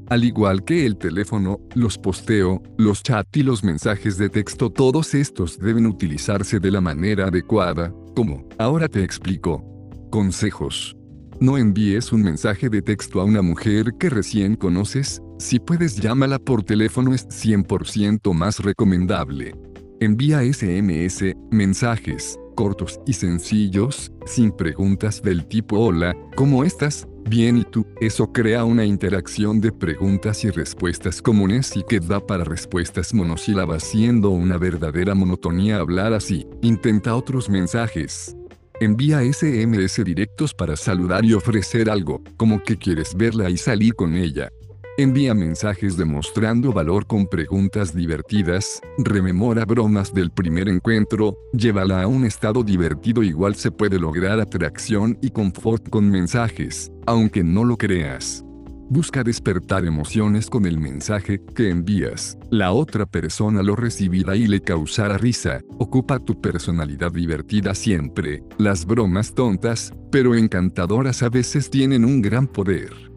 Al 0.09 0.25
igual 0.25 0.65
que 0.65 0.87
el 0.87 0.97
teléfono, 0.97 1.61
los 1.75 1.99
posteo, 1.99 2.63
los 2.79 3.03
chat 3.03 3.27
y 3.37 3.43
los 3.43 3.63
mensajes 3.63 4.17
de 4.17 4.31
texto, 4.31 4.71
todos 4.71 5.13
estos 5.13 5.59
deben 5.59 5.85
utilizarse 5.85 6.61
de 6.61 6.71
la 6.71 6.81
manera 6.81 7.27
adecuada, 7.27 7.93
como, 8.17 8.49
ahora 8.57 8.89
te 8.89 9.05
explico. 9.05 9.63
Consejos. 10.11 10.97
No 11.41 11.59
envíes 11.59 12.11
un 12.11 12.23
mensaje 12.23 12.71
de 12.71 12.81
texto 12.81 13.21
a 13.21 13.25
una 13.25 13.43
mujer 13.43 13.97
que 14.01 14.09
recién 14.09 14.57
conoces, 14.57 15.21
si 15.41 15.59
puedes 15.59 15.97
llámala 15.97 16.39
por 16.39 16.63
teléfono 16.63 17.15
es 17.15 17.27
100% 17.29 18.33
más 18.35 18.61
recomendable. 18.61 19.55
Envía 19.99 20.41
SMS, 20.41 21.35
mensajes, 21.51 22.39
cortos 22.55 23.01
y 23.07 23.15
sencillos, 23.15 24.13
sin 24.27 24.53
preguntas 24.53 25.23
del 25.23 25.47
tipo 25.47 25.79
hola, 25.79 26.15
¿cómo 26.37 26.63
estás? 26.63 27.09
Bien 27.29 27.57
y 27.57 27.65
tú, 27.65 27.87
eso 28.01 28.33
crea 28.33 28.65
una 28.65 28.85
interacción 28.85 29.61
de 29.61 29.73
preguntas 29.73 30.45
y 30.45 30.51
respuestas 30.51 31.23
comunes 31.23 31.75
y 31.77 31.83
que 31.85 32.01
da 32.01 32.25
para 32.25 32.45
respuestas 32.45 33.15
monosílabas 33.15 33.83
siendo 33.83 34.31
una 34.31 34.59
verdadera 34.59 35.15
monotonía 35.15 35.79
hablar 35.79 36.13
así. 36.13 36.47
Intenta 36.63 37.15
otros 37.15 37.49
mensajes. 37.49 38.37
Envía 38.81 39.21
SMS 39.21 40.03
directos 40.05 40.55
para 40.55 40.77
saludar 40.77 41.25
y 41.25 41.35
ofrecer 41.35 41.91
algo, 41.91 42.23
como 42.37 42.63
que 42.63 42.77
quieres 42.77 43.15
verla 43.15 43.51
y 43.51 43.59
salir 43.59 43.95
con 43.95 44.15
ella. 44.15 44.51
Envía 44.99 45.35
mensajes 45.35 45.97
demostrando 45.97 46.73
valor 46.73 47.07
con 47.07 47.27
preguntas 47.27 47.95
divertidas, 47.95 48.83
rememora 48.99 49.65
bromas 49.65 50.13
del 50.13 50.31
primer 50.31 50.69
encuentro, 50.69 51.39
llévala 51.53 52.03
a 52.03 52.07
un 52.07 52.25
estado 52.25 52.63
divertido 52.63 53.23
igual 53.23 53.55
se 53.55 53.71
puede 53.71 53.99
lograr 53.99 54.41
atracción 54.41 55.17
y 55.23 55.31
confort 55.31 55.89
con 55.89 56.11
mensajes, 56.11 56.93
aunque 57.07 57.43
no 57.43 57.65
lo 57.65 57.77
creas. 57.77 58.45
Busca 58.91 59.23
despertar 59.23 59.85
emociones 59.85 60.51
con 60.51 60.67
el 60.67 60.77
mensaje 60.77 61.41
que 61.55 61.71
envías. 61.71 62.37
La 62.51 62.73
otra 62.73 63.07
persona 63.07 63.63
lo 63.63 63.77
recibirá 63.77 64.35
y 64.35 64.49
le 64.49 64.61
causará 64.61 65.17
risa. 65.17 65.61
Ocupa 65.79 66.19
tu 66.19 66.41
personalidad 66.41 67.13
divertida 67.13 67.77
siempre. 67.77 68.43
Las 68.59 68.85
bromas 68.85 69.33
tontas, 69.33 69.95
pero 70.11 70.35
encantadoras 70.35 71.23
a 71.23 71.29
veces 71.29 71.71
tienen 71.71 72.05
un 72.05 72.21
gran 72.21 72.49
poder. 72.49 73.10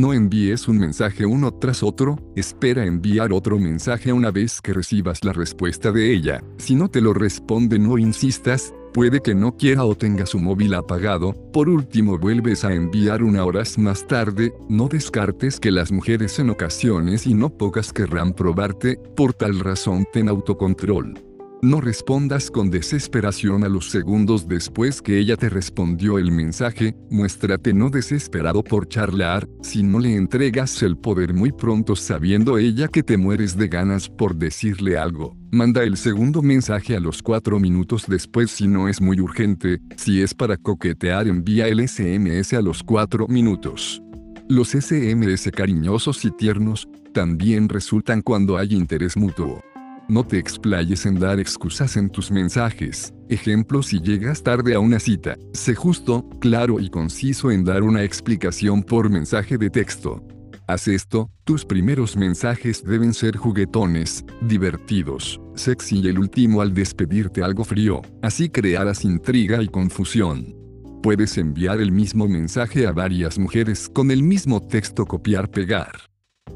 No 0.00 0.14
envíes 0.14 0.66
un 0.66 0.78
mensaje 0.78 1.26
uno 1.26 1.52
tras 1.52 1.82
otro, 1.82 2.16
espera 2.34 2.86
enviar 2.86 3.34
otro 3.34 3.58
mensaje 3.58 4.14
una 4.14 4.30
vez 4.30 4.62
que 4.62 4.72
recibas 4.72 5.22
la 5.26 5.34
respuesta 5.34 5.92
de 5.92 6.14
ella. 6.14 6.42
Si 6.56 6.74
no 6.74 6.88
te 6.88 7.02
lo 7.02 7.12
responde 7.12 7.78
no 7.78 7.98
insistas, 7.98 8.72
puede 8.94 9.20
que 9.20 9.34
no 9.34 9.58
quiera 9.58 9.84
o 9.84 9.94
tenga 9.94 10.24
su 10.24 10.38
móvil 10.38 10.72
apagado. 10.72 11.34
Por 11.52 11.68
último 11.68 12.16
vuelves 12.16 12.64
a 12.64 12.72
enviar 12.72 13.22
una 13.22 13.44
horas 13.44 13.76
más 13.76 14.06
tarde, 14.06 14.54
no 14.70 14.88
descartes 14.88 15.60
que 15.60 15.70
las 15.70 15.92
mujeres 15.92 16.38
en 16.38 16.48
ocasiones 16.48 17.26
y 17.26 17.34
no 17.34 17.50
pocas 17.50 17.92
querrán 17.92 18.32
probarte, 18.32 18.96
por 18.96 19.34
tal 19.34 19.60
razón 19.60 20.06
ten 20.14 20.30
autocontrol. 20.30 21.29
No 21.62 21.82
respondas 21.82 22.50
con 22.50 22.70
desesperación 22.70 23.64
a 23.64 23.68
los 23.68 23.90
segundos 23.90 24.48
después 24.48 25.02
que 25.02 25.18
ella 25.18 25.36
te 25.36 25.50
respondió 25.50 26.16
el 26.16 26.32
mensaje, 26.32 26.96
muéstrate 27.10 27.74
no 27.74 27.90
desesperado 27.90 28.64
por 28.64 28.88
charlar, 28.88 29.46
si 29.60 29.82
no 29.82 29.98
le 29.98 30.16
entregas 30.16 30.82
el 30.82 30.96
poder 30.96 31.34
muy 31.34 31.52
pronto 31.52 31.96
sabiendo 31.96 32.56
ella 32.56 32.88
que 32.88 33.02
te 33.02 33.18
mueres 33.18 33.58
de 33.58 33.68
ganas 33.68 34.08
por 34.08 34.36
decirle 34.36 34.96
algo. 34.96 35.36
Manda 35.50 35.82
el 35.82 35.98
segundo 35.98 36.40
mensaje 36.40 36.96
a 36.96 37.00
los 37.00 37.22
cuatro 37.22 37.60
minutos 37.60 38.06
después 38.08 38.50
si 38.50 38.66
no 38.66 38.88
es 38.88 39.02
muy 39.02 39.20
urgente, 39.20 39.82
si 39.98 40.22
es 40.22 40.32
para 40.32 40.56
coquetear 40.56 41.28
envía 41.28 41.68
el 41.68 41.86
SMS 41.86 42.54
a 42.54 42.62
los 42.62 42.82
cuatro 42.82 43.28
minutos. 43.28 44.02
Los 44.48 44.70
SMS 44.70 45.50
cariñosos 45.54 46.24
y 46.24 46.30
tiernos 46.30 46.88
también 47.12 47.68
resultan 47.68 48.22
cuando 48.22 48.56
hay 48.56 48.72
interés 48.72 49.14
mutuo. 49.14 49.62
No 50.10 50.24
te 50.24 50.38
explayes 50.38 51.06
en 51.06 51.20
dar 51.20 51.38
excusas 51.38 51.96
en 51.96 52.10
tus 52.10 52.32
mensajes. 52.32 53.14
Ejemplo 53.28 53.80
si 53.80 54.00
llegas 54.00 54.42
tarde 54.42 54.74
a 54.74 54.80
una 54.80 54.98
cita, 54.98 55.36
sé 55.52 55.76
justo, 55.76 56.28
claro 56.40 56.80
y 56.80 56.90
conciso 56.90 57.52
en 57.52 57.62
dar 57.62 57.84
una 57.84 58.02
explicación 58.02 58.82
por 58.82 59.08
mensaje 59.08 59.56
de 59.56 59.70
texto. 59.70 60.20
Haz 60.66 60.88
esto, 60.88 61.30
tus 61.44 61.64
primeros 61.64 62.16
mensajes 62.16 62.82
deben 62.82 63.14
ser 63.14 63.36
juguetones, 63.36 64.24
divertidos, 64.40 65.40
sexy 65.54 66.00
y 66.00 66.08
el 66.08 66.18
último 66.18 66.60
al 66.60 66.74
despedirte 66.74 67.44
algo 67.44 67.62
frío, 67.62 68.02
así 68.20 68.50
crearás 68.50 69.04
intriga 69.04 69.62
y 69.62 69.68
confusión. 69.68 70.56
Puedes 71.04 71.38
enviar 71.38 71.80
el 71.80 71.92
mismo 71.92 72.26
mensaje 72.26 72.88
a 72.88 72.90
varias 72.90 73.38
mujeres 73.38 73.88
con 73.88 74.10
el 74.10 74.24
mismo 74.24 74.60
texto 74.60 75.06
copiar-pegar. 75.06 75.92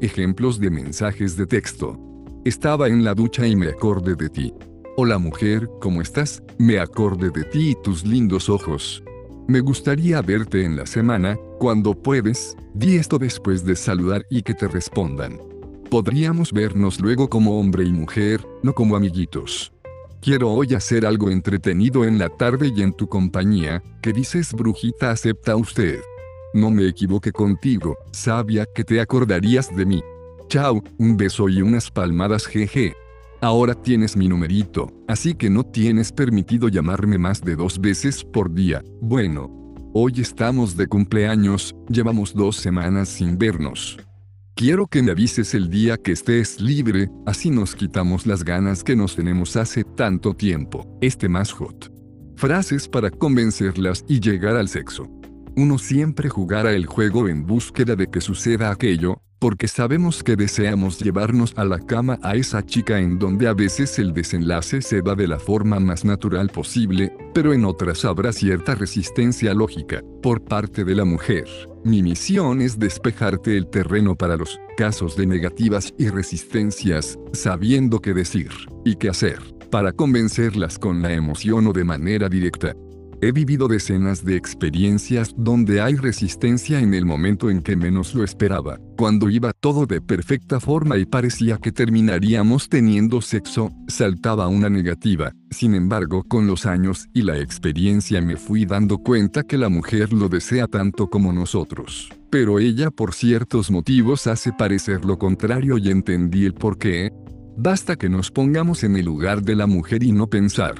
Ejemplos 0.01 0.59
de 0.59 0.71
mensajes 0.71 1.37
de 1.37 1.47
texto. 1.47 2.14
Estaba 2.45 2.89
en 2.89 3.03
la 3.03 3.15
ducha 3.15 3.47
y 3.47 3.55
me 3.55 3.69
acordé 3.69 4.13
de 4.13 4.29
ti. 4.29 4.53
Hola 4.97 5.17
mujer, 5.17 5.67
¿cómo 5.81 5.99
estás? 5.99 6.43
Me 6.59 6.77
acordé 6.77 7.31
de 7.31 7.43
ti 7.43 7.71
y 7.71 7.75
tus 7.81 8.05
lindos 8.05 8.49
ojos. 8.49 9.03
Me 9.47 9.61
gustaría 9.61 10.21
verte 10.21 10.63
en 10.63 10.75
la 10.75 10.85
semana, 10.85 11.39
cuando 11.57 11.95
puedes, 11.95 12.55
di 12.75 12.97
esto 12.97 13.17
después 13.17 13.65
de 13.65 13.75
saludar 13.75 14.27
y 14.29 14.43
que 14.43 14.53
te 14.53 14.67
respondan. 14.67 15.39
Podríamos 15.89 16.53
vernos 16.53 16.99
luego 16.99 17.31
como 17.31 17.59
hombre 17.59 17.83
y 17.83 17.91
mujer, 17.91 18.45
no 18.61 18.73
como 18.73 18.95
amiguitos. 18.95 19.73
Quiero 20.21 20.51
hoy 20.51 20.75
hacer 20.75 21.07
algo 21.07 21.31
entretenido 21.31 22.05
en 22.05 22.19
la 22.19 22.29
tarde 22.29 22.71
y 22.75 22.83
en 22.83 22.93
tu 22.93 23.09
compañía, 23.09 23.81
¿qué 24.03 24.13
dices 24.13 24.53
brujita 24.53 25.09
acepta 25.09 25.55
usted? 25.55 25.99
No 26.53 26.69
me 26.69 26.87
equivoqué 26.87 27.31
contigo, 27.31 27.97
sabia 28.11 28.67
que 28.67 28.83
te 28.83 29.01
acordarías 29.01 29.75
de 29.75 29.85
mí. 29.87 30.03
Chao, 30.47 30.83
un 30.99 31.17
beso 31.17 31.49
y 31.49 31.61
unas 31.61 31.89
palmadas 31.89 32.45
jeje. 32.45 32.93
Ahora 33.41 33.73
tienes 33.73 34.15
mi 34.15 34.27
numerito, 34.27 34.91
así 35.07 35.33
que 35.33 35.49
no 35.49 35.63
tienes 35.63 36.11
permitido 36.11 36.69
llamarme 36.69 37.17
más 37.17 37.41
de 37.41 37.55
dos 37.55 37.79
veces 37.79 38.23
por 38.23 38.53
día. 38.53 38.83
Bueno. 39.01 39.63
Hoy 39.97 40.11
estamos 40.17 40.75
de 40.75 40.87
cumpleaños, 40.87 41.73
llevamos 41.87 42.33
dos 42.33 42.57
semanas 42.57 43.07
sin 43.07 43.37
vernos. 43.37 43.97
Quiero 44.53 44.87
que 44.87 45.01
me 45.01 45.11
avises 45.11 45.53
el 45.53 45.69
día 45.69 45.95
que 45.95 46.11
estés 46.11 46.59
libre, 46.59 47.09
así 47.25 47.49
nos 47.49 47.75
quitamos 47.75 48.25
las 48.25 48.43
ganas 48.43 48.83
que 48.83 48.95
nos 48.95 49.15
tenemos 49.15 49.55
hace 49.55 49.85
tanto 49.85 50.33
tiempo. 50.33 50.85
Este 50.99 51.29
más 51.29 51.53
hot. 51.53 51.91
Frases 52.35 52.89
para 52.89 53.09
convencerlas 53.09 54.03
y 54.07 54.19
llegar 54.19 54.57
al 54.57 54.67
sexo. 54.67 55.07
Uno 55.55 55.77
siempre 55.77 56.27
jugará 56.27 56.73
el 56.73 56.85
juego 56.85 57.29
en 57.29 57.45
búsqueda 57.45 57.95
de 57.95 58.07
que 58.07 58.19
suceda 58.19 58.71
aquello, 58.71 59.21
porque 59.45 59.67
sabemos 59.67 60.23
que 60.23 60.35
deseamos 60.35 60.97
llevarnos 60.97 61.53
a 61.55 61.65
la 61.65 61.77
cama 61.77 62.17
a 62.23 62.35
esa 62.35 62.65
chica 62.65 62.99
en 62.99 63.19
donde 63.19 63.47
a 63.47 63.53
veces 63.53 63.99
el 63.99 64.11
desenlace 64.11 64.81
se 64.81 65.03
da 65.03 65.13
de 65.13 65.27
la 65.27 65.37
forma 65.37 65.79
más 65.79 66.03
natural 66.03 66.49
posible, 66.49 67.15
pero 67.31 67.53
en 67.53 67.63
otras 67.63 68.05
habrá 68.05 68.33
cierta 68.33 68.73
resistencia 68.73 69.53
lógica, 69.53 70.01
por 70.23 70.43
parte 70.43 70.83
de 70.83 70.95
la 70.95 71.05
mujer. 71.05 71.45
Mi 71.83 72.01
misión 72.01 72.59
es 72.59 72.79
despejarte 72.79 73.55
el 73.55 73.67
terreno 73.67 74.15
para 74.15 74.35
los 74.35 74.59
casos 74.77 75.15
de 75.15 75.27
negativas 75.27 75.93
y 75.95 76.09
resistencias, 76.09 77.19
sabiendo 77.31 78.01
qué 78.01 78.15
decir 78.15 78.49
y 78.83 78.95
qué 78.95 79.09
hacer, 79.09 79.37
para 79.69 79.91
convencerlas 79.91 80.79
con 80.79 81.03
la 81.03 81.13
emoción 81.13 81.67
o 81.67 81.71
de 81.71 81.83
manera 81.83 82.29
directa. 82.29 82.73
He 83.25 83.31
vivido 83.31 83.67
decenas 83.67 84.23
de 84.23 84.35
experiencias 84.35 85.33
donde 85.35 85.81
hay 85.81 85.95
resistencia 85.95 86.79
en 86.79 86.93
el 86.93 87.05
momento 87.05 87.49
en 87.49 87.63
que 87.63 87.75
menos 87.75 88.13
lo 88.13 88.23
esperaba, 88.23 88.77
cuando 88.97 89.31
iba 89.31 89.51
todo 89.51 89.87
de 89.87 89.99
perfecta 89.99 90.59
forma 90.59 90.99
y 90.99 91.07
parecía 91.07 91.57
que 91.57 91.71
terminaríamos 91.71 92.69
teniendo 92.69 93.21
sexo, 93.21 93.71
saltaba 93.87 94.47
una 94.47 94.69
negativa. 94.69 95.31
Sin 95.49 95.73
embargo, 95.73 96.23
con 96.23 96.45
los 96.45 96.67
años 96.67 97.07
y 97.15 97.23
la 97.23 97.39
experiencia 97.39 98.21
me 98.21 98.37
fui 98.37 98.67
dando 98.67 98.99
cuenta 98.99 99.41
que 99.41 99.57
la 99.57 99.69
mujer 99.69 100.13
lo 100.13 100.29
desea 100.29 100.67
tanto 100.67 101.09
como 101.09 101.33
nosotros. 101.33 102.11
Pero 102.29 102.59
ella 102.59 102.91
por 102.91 103.15
ciertos 103.15 103.71
motivos 103.71 104.27
hace 104.27 104.53
parecer 104.53 105.03
lo 105.03 105.17
contrario 105.17 105.79
y 105.79 105.89
entendí 105.89 106.45
el 106.45 106.53
por 106.53 106.77
qué. 106.77 107.11
Basta 107.57 107.95
que 107.95 108.07
nos 108.07 108.29
pongamos 108.29 108.83
en 108.83 108.95
el 108.97 109.05
lugar 109.05 109.41
de 109.41 109.55
la 109.55 109.65
mujer 109.65 110.03
y 110.03 110.11
no 110.11 110.27
pensar 110.27 110.75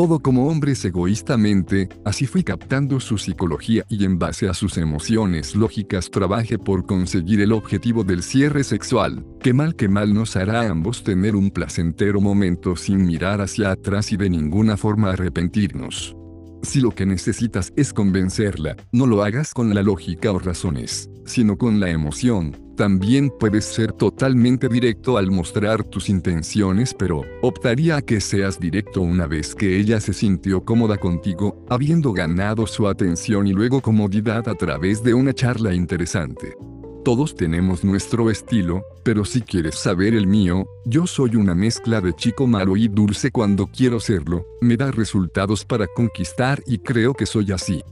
todo 0.00 0.18
como 0.18 0.48
hombres 0.48 0.82
egoístamente, 0.86 1.90
así 2.06 2.24
fui 2.26 2.42
captando 2.42 3.00
su 3.00 3.18
psicología 3.18 3.84
y 3.90 4.06
en 4.06 4.18
base 4.18 4.48
a 4.48 4.54
sus 4.54 4.78
emociones 4.78 5.54
lógicas 5.54 6.10
trabajé 6.10 6.58
por 6.58 6.86
conseguir 6.86 7.42
el 7.42 7.52
objetivo 7.52 8.02
del 8.02 8.22
cierre 8.22 8.64
sexual, 8.64 9.26
que 9.42 9.52
mal 9.52 9.76
que 9.76 9.90
mal 9.90 10.14
nos 10.14 10.36
hará 10.36 10.62
a 10.62 10.70
ambos 10.70 11.04
tener 11.04 11.36
un 11.36 11.50
placentero 11.50 12.18
momento 12.18 12.76
sin 12.76 13.04
mirar 13.04 13.42
hacia 13.42 13.72
atrás 13.72 14.10
y 14.10 14.16
de 14.16 14.30
ninguna 14.30 14.78
forma 14.78 15.10
arrepentirnos. 15.10 16.16
Si 16.62 16.80
lo 16.80 16.92
que 16.92 17.04
necesitas 17.04 17.70
es 17.76 17.92
convencerla, 17.92 18.76
no 18.92 19.06
lo 19.06 19.22
hagas 19.22 19.52
con 19.52 19.74
la 19.74 19.82
lógica 19.82 20.32
o 20.32 20.38
razones, 20.38 21.10
sino 21.26 21.58
con 21.58 21.78
la 21.78 21.90
emoción, 21.90 22.56
También 22.80 23.28
puedes 23.28 23.66
ser 23.66 23.92
totalmente 23.92 24.66
directo 24.66 25.18
al 25.18 25.30
mostrar 25.30 25.84
tus 25.84 26.08
intenciones, 26.08 26.94
pero 26.94 27.24
optaría 27.42 27.96
a 27.96 28.00
que 28.00 28.22
seas 28.22 28.58
directo 28.58 29.02
una 29.02 29.26
vez 29.26 29.54
que 29.54 29.78
ella 29.78 30.00
se 30.00 30.14
sintió 30.14 30.64
cómoda 30.64 30.96
contigo, 30.96 31.62
habiendo 31.68 32.14
ganado 32.14 32.66
su 32.66 32.88
atención 32.88 33.46
y 33.46 33.52
luego 33.52 33.82
comodidad 33.82 34.48
a 34.48 34.54
través 34.54 35.02
de 35.02 35.12
una 35.12 35.34
charla 35.34 35.74
interesante. 35.74 36.56
Todos 37.04 37.34
tenemos 37.34 37.84
nuestro 37.84 38.30
estilo, 38.30 38.82
pero 39.02 39.26
si 39.26 39.42
quieres 39.42 39.74
saber 39.74 40.14
el 40.14 40.26
mío, 40.26 40.66
yo 40.86 41.06
soy 41.06 41.36
una 41.36 41.54
mezcla 41.54 42.00
de 42.00 42.14
chico 42.14 42.46
malo 42.46 42.78
y 42.78 42.88
dulce 42.88 43.30
cuando 43.30 43.66
quiero 43.66 44.00
serlo, 44.00 44.46
me 44.62 44.78
da 44.78 44.90
resultados 44.90 45.66
para 45.66 45.86
conquistar 45.86 46.62
y 46.66 46.78
creo 46.78 47.12
que 47.12 47.26
soy 47.26 47.52
así. 47.52 47.82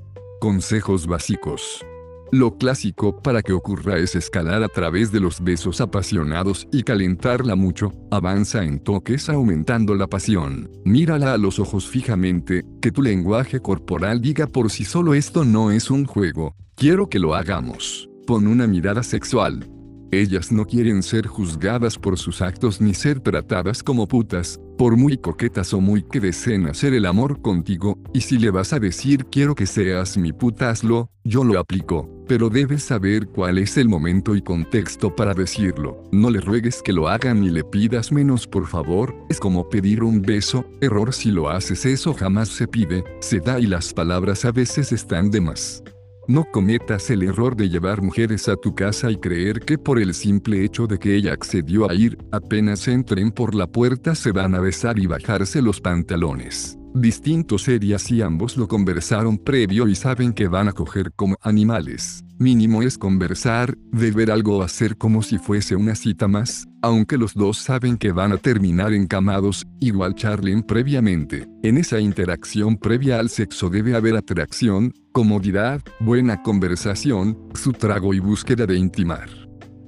Consejos 0.40 1.06
básicos. 1.06 1.84
Lo 2.30 2.58
clásico 2.58 3.22
para 3.22 3.40
que 3.40 3.54
ocurra 3.54 3.96
es 3.96 4.14
escalar 4.14 4.62
a 4.62 4.68
través 4.68 5.10
de 5.10 5.18
los 5.18 5.42
besos 5.42 5.80
apasionados 5.80 6.68
y 6.70 6.82
calentarla 6.82 7.56
mucho, 7.56 7.92
avanza 8.10 8.64
en 8.64 8.80
toques 8.80 9.30
aumentando 9.30 9.94
la 9.94 10.08
pasión, 10.08 10.70
mírala 10.84 11.32
a 11.32 11.38
los 11.38 11.58
ojos 11.58 11.88
fijamente, 11.88 12.66
que 12.82 12.92
tu 12.92 13.00
lenguaje 13.00 13.60
corporal 13.60 14.20
diga 14.20 14.46
por 14.46 14.70
si 14.70 14.84
solo 14.84 15.14
esto 15.14 15.44
no 15.44 15.70
es 15.70 15.90
un 15.90 16.04
juego, 16.04 16.54
quiero 16.74 17.08
que 17.08 17.18
lo 17.18 17.34
hagamos. 17.34 18.10
Pon 18.26 18.46
una 18.46 18.66
mirada 18.66 19.02
sexual, 19.02 19.66
ellas 20.10 20.52
no 20.52 20.64
quieren 20.64 21.02
ser 21.02 21.26
juzgadas 21.26 21.98
por 21.98 22.18
sus 22.18 22.42
actos 22.42 22.80
ni 22.80 22.94
ser 22.94 23.20
tratadas 23.20 23.82
como 23.82 24.06
putas, 24.06 24.60
por 24.76 24.96
muy 24.96 25.18
coquetas 25.18 25.74
o 25.74 25.80
muy 25.80 26.02
que 26.02 26.20
deseen 26.20 26.66
hacer 26.66 26.94
el 26.94 27.06
amor 27.06 27.42
contigo, 27.42 27.98
y 28.14 28.20
si 28.20 28.38
le 28.38 28.50
vas 28.50 28.72
a 28.72 28.78
decir 28.78 29.26
quiero 29.26 29.54
que 29.54 29.66
seas 29.66 30.16
mi 30.16 30.32
puta 30.32 30.70
hazlo, 30.70 31.10
yo 31.24 31.44
lo 31.44 31.58
aplico, 31.58 32.08
pero 32.26 32.48
debes 32.48 32.84
saber 32.84 33.26
cuál 33.26 33.58
es 33.58 33.76
el 33.76 33.88
momento 33.88 34.34
y 34.34 34.42
contexto 34.42 35.14
para 35.14 35.34
decirlo. 35.34 36.02
No 36.12 36.30
le 36.30 36.40
ruegues 36.40 36.82
que 36.82 36.92
lo 36.92 37.08
haga 37.08 37.34
ni 37.34 37.50
le 37.50 37.64
pidas 37.64 38.12
menos 38.12 38.46
por 38.46 38.66
favor, 38.66 39.14
es 39.28 39.40
como 39.40 39.68
pedir 39.68 40.02
un 40.02 40.22
beso, 40.22 40.64
error 40.80 41.12
si 41.12 41.30
lo 41.30 41.50
haces 41.50 41.84
eso 41.84 42.14
jamás 42.14 42.48
se 42.48 42.66
pide, 42.66 43.04
se 43.20 43.40
da 43.40 43.58
y 43.58 43.66
las 43.66 43.92
palabras 43.92 44.44
a 44.44 44.52
veces 44.52 44.92
están 44.92 45.30
de 45.30 45.40
más. 45.40 45.82
No 46.28 46.44
cometas 46.44 47.08
el 47.08 47.22
error 47.22 47.56
de 47.56 47.70
llevar 47.70 48.02
mujeres 48.02 48.50
a 48.50 48.56
tu 48.56 48.74
casa 48.74 49.10
y 49.10 49.16
creer 49.16 49.60
que 49.60 49.78
por 49.78 49.98
el 49.98 50.12
simple 50.12 50.62
hecho 50.62 50.86
de 50.86 50.98
que 50.98 51.16
ella 51.16 51.32
accedió 51.32 51.90
a 51.90 51.94
ir, 51.94 52.18
apenas 52.32 52.86
entren 52.86 53.30
por 53.30 53.54
la 53.54 53.66
puerta 53.66 54.14
se 54.14 54.30
van 54.30 54.54
a 54.54 54.60
besar 54.60 54.98
y 54.98 55.06
bajarse 55.06 55.62
los 55.62 55.80
pantalones. 55.80 56.76
Distinto 56.92 57.56
sería 57.56 57.98
si 57.98 58.20
ambos 58.20 58.58
lo 58.58 58.68
conversaron 58.68 59.38
previo 59.38 59.88
y 59.88 59.94
saben 59.94 60.34
que 60.34 60.48
van 60.48 60.68
a 60.68 60.72
coger 60.72 61.12
como 61.16 61.34
animales. 61.40 62.22
Mínimo 62.40 62.82
es 62.82 62.96
conversar, 62.96 63.76
de 63.90 64.12
ver 64.12 64.30
algo 64.30 64.62
hacer 64.62 64.96
como 64.96 65.22
si 65.22 65.38
fuese 65.38 65.74
una 65.74 65.96
cita 65.96 66.28
más, 66.28 66.68
aunque 66.82 67.18
los 67.18 67.34
dos 67.34 67.58
saben 67.58 67.96
que 67.96 68.12
van 68.12 68.30
a 68.30 68.36
terminar 68.36 68.92
encamados, 68.92 69.66
igual 69.80 70.14
charlen 70.14 70.62
previamente. 70.62 71.48
En 71.64 71.78
esa 71.78 71.98
interacción 71.98 72.76
previa 72.76 73.18
al 73.18 73.28
sexo 73.28 73.70
debe 73.70 73.96
haber 73.96 74.14
atracción, 74.14 74.92
comodidad, 75.10 75.82
buena 75.98 76.40
conversación, 76.40 77.36
su 77.54 77.72
trago 77.72 78.14
y 78.14 78.20
búsqueda 78.20 78.66
de 78.66 78.76
intimar. 78.76 79.28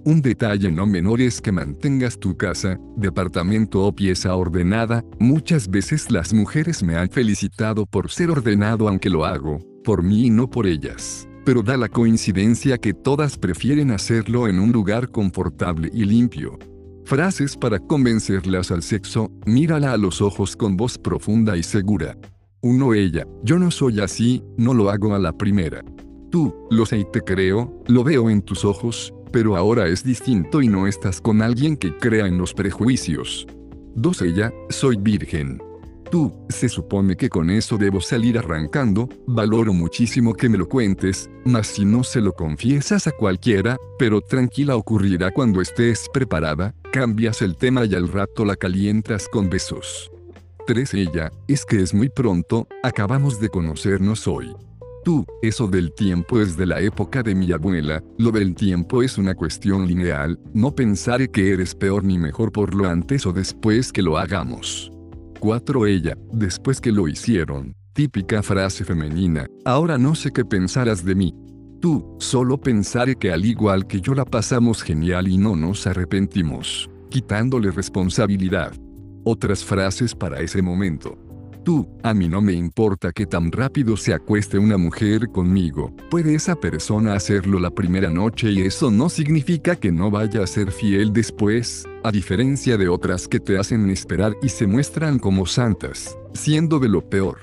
Un 0.05 0.21
detalle 0.21 0.73
no 0.73 0.87
menor 0.87 1.21
es 1.21 1.41
que 1.41 1.53
mantengas 1.53 2.19
tu 2.19 2.37
casa, 2.37 2.81
departamento 2.97 3.85
o 3.85 3.95
pieza 3.95 4.35
ordenada, 4.35 5.05
muchas 5.21 5.71
veces 5.71 6.11
las 6.11 6.33
mujeres 6.33 6.83
me 6.83 6.97
han 6.97 7.11
felicitado 7.11 7.87
por 7.87 8.11
ser 8.11 8.29
ordenado 8.29 8.89
aunque 8.89 9.09
lo 9.09 9.25
hago, 9.25 9.61
por 9.85 10.03
mí 10.03 10.27
y 10.27 10.31
no 10.31 10.51
por 10.51 10.67
ellas 10.67 11.30
pero 11.51 11.65
da 11.65 11.77
la 11.77 11.89
coincidencia 11.89 12.79
que 12.79 12.95
todas 12.95 13.37
prefieren 13.37 13.91
hacerlo 13.91 14.47
en 14.47 14.61
un 14.61 14.71
lugar 14.71 15.11
confortable 15.11 15.91
y 15.93 16.05
limpio. 16.05 16.57
Frases 17.05 17.57
para 17.57 17.81
convencerlas 17.81 18.71
al 18.71 18.85
sexo, 18.85 19.33
mírala 19.47 19.93
a 19.93 19.97
los 19.97 20.23
ojos 20.23 20.55
con 20.55 20.77
voz 20.77 20.97
profunda 20.97 21.57
y 21.57 21.65
segura. 21.65 22.17
Uno 22.61 22.95
ella, 22.95 23.27
yo 23.43 23.59
no 23.59 23.73
soy 23.73 23.99
así, 23.99 24.45
no 24.59 24.75
lo 24.75 24.91
hago 24.91 25.13
a 25.13 25.19
la 25.19 25.33
primera. 25.33 25.83
Tú, 26.31 26.55
lo 26.71 26.87
sé 26.87 26.99
y 26.99 27.05
te 27.05 27.21
creo, 27.21 27.83
lo 27.89 28.05
veo 28.05 28.31
en 28.31 28.43
tus 28.43 28.65
ojos, 28.65 29.13
pero 29.33 29.57
ahora 29.57 29.89
es 29.89 30.05
distinto 30.05 30.63
y 30.63 30.69
no 30.69 30.87
estás 30.87 31.21
con 31.21 31.43
alguien 31.43 31.77
que 31.77 31.97
crea 31.97 32.29
en 32.29 32.39
los 32.39 32.55
prejuicios. 32.55 33.49
Dos 33.97 34.23
ella, 34.23 34.53
soy 34.69 34.99
virgen. 34.99 35.61
Tú, 36.11 36.33
se 36.49 36.69
supone 36.69 37.17
que 37.17 37.29
con 37.29 37.51
eso 37.51 37.79
debo 37.79 38.01
salir 38.01 38.37
arrancando, 38.37 39.09
valoro 39.29 39.73
muchísimo 39.73 40.35
que 40.35 40.49
me 40.49 40.59
lo 40.59 40.69
cuentes, 40.69 41.31
mas 41.45 41.69
si 41.69 41.85
no 41.85 42.03
se 42.03 42.21
lo 42.21 42.33
confiesas 42.33 43.07
a 43.07 43.13
cualquiera, 43.13 43.77
pero 43.97 44.21
tranquila 44.21 44.75
ocurrirá 44.75 45.31
cuando 45.31 45.61
estés 45.61 46.09
preparada, 46.13 46.75
cambias 46.93 47.43
el 47.43 47.55
tema 47.55 47.85
y 47.85 47.95
al 47.95 48.09
rato 48.09 48.45
la 48.45 48.57
calientas 48.57 49.29
con 49.29 49.49
besos. 49.49 50.11
3. 50.67 50.95
Ella, 50.95 51.31
es 51.47 51.65
que 51.65 51.81
es 51.81 51.95
muy 51.95 52.09
pronto, 52.09 52.67
acabamos 52.83 53.41
de 53.41 53.49
conocernos 53.49 54.27
hoy. 54.27 54.53
Tú, 55.05 55.25
eso 55.43 55.69
del 55.69 55.93
tiempo 55.93 56.41
es 56.41 56.57
de 56.57 56.67
la 56.67 56.81
época 56.81 57.23
de 57.23 57.37
mi 57.37 57.53
abuela, 57.53 58.03
lo 58.19 58.33
del 58.33 58.57
tiempo 58.57 59.05
es 59.05 59.17
una 59.17 59.37
cuestión 59.37 59.87
lineal, 59.87 60.41
no 60.55 60.75
pensaré 60.75 61.29
que 61.29 61.53
eres 61.53 61.77
peor 61.77 62.03
ni 62.03 62.19
mejor 62.19 62.51
por 62.51 62.75
lo 62.75 62.89
antes 62.89 63.25
o 63.27 63.33
después 63.33 63.93
que 63.93 64.03
lo 64.03 64.19
hagamos. 64.19 64.91
4. 65.41 65.87
Ella, 65.87 66.17
después 66.33 66.81
que 66.81 66.93
lo 66.93 67.09
hicieron. 67.09 67.75
Típica 67.93 68.43
frase 68.43 68.85
femenina, 68.85 69.47
ahora 69.65 69.99
no 69.99 70.15
sé 70.15 70.31
qué 70.31 70.45
pensarás 70.45 71.05
de 71.05 71.17
mí. 71.17 71.35
Tú, 71.81 72.17
solo 72.21 72.59
pensaré 72.59 73.17
que 73.17 73.33
al 73.33 73.45
igual 73.45 73.87
que 73.87 74.01
yo 74.01 74.15
la 74.15 74.25
pasamos 74.25 74.83
genial 74.83 75.27
y 75.27 75.39
no 75.39 75.57
nos 75.57 75.87
arrepentimos, 75.87 76.89
quitándole 77.09 77.71
responsabilidad. 77.73 78.73
Otras 79.25 79.65
frases 79.65 80.15
para 80.15 80.41
ese 80.41 80.63
momento. 80.63 81.19
Tú, 81.65 81.87
a 82.03 82.15
mí 82.15 82.27
no 82.27 82.41
me 82.41 82.55
importa 82.55 83.13
que 83.13 83.27
tan 83.27 83.53
rápido 83.53 83.97
se 83.97 84.15
acueste 84.15 84.59
una 84.59 84.79
mujer 84.79 85.29
conmigo, 85.29 85.95
puede 86.11 86.35
esa 86.35 86.57
persona 86.57 87.15
hacerlo 87.15 87.61
la 87.61 87.71
primera 87.71 88.09
noche 88.09 88.51
y 88.51 88.63
eso 88.63 88.91
no 88.91 89.11
significa 89.11 89.77
que 89.77 89.93
no 89.93 90.11
vaya 90.11 90.43
a 90.43 90.47
ser 90.47 90.73
fiel 90.73 91.13
después, 91.13 91.87
a 92.03 92.11
diferencia 92.11 92.79
de 92.79 92.89
otras 92.89 93.29
que 93.29 93.41
te 93.41 93.59
hacen 93.59 93.91
esperar 93.91 94.35
y 94.43 94.49
se 94.49 94.67
muestran 94.67 95.19
como 95.19 95.45
santas, 95.45 96.17
siendo 96.33 96.79
de 96.79 96.89
lo 96.89 97.09
peor. 97.09 97.39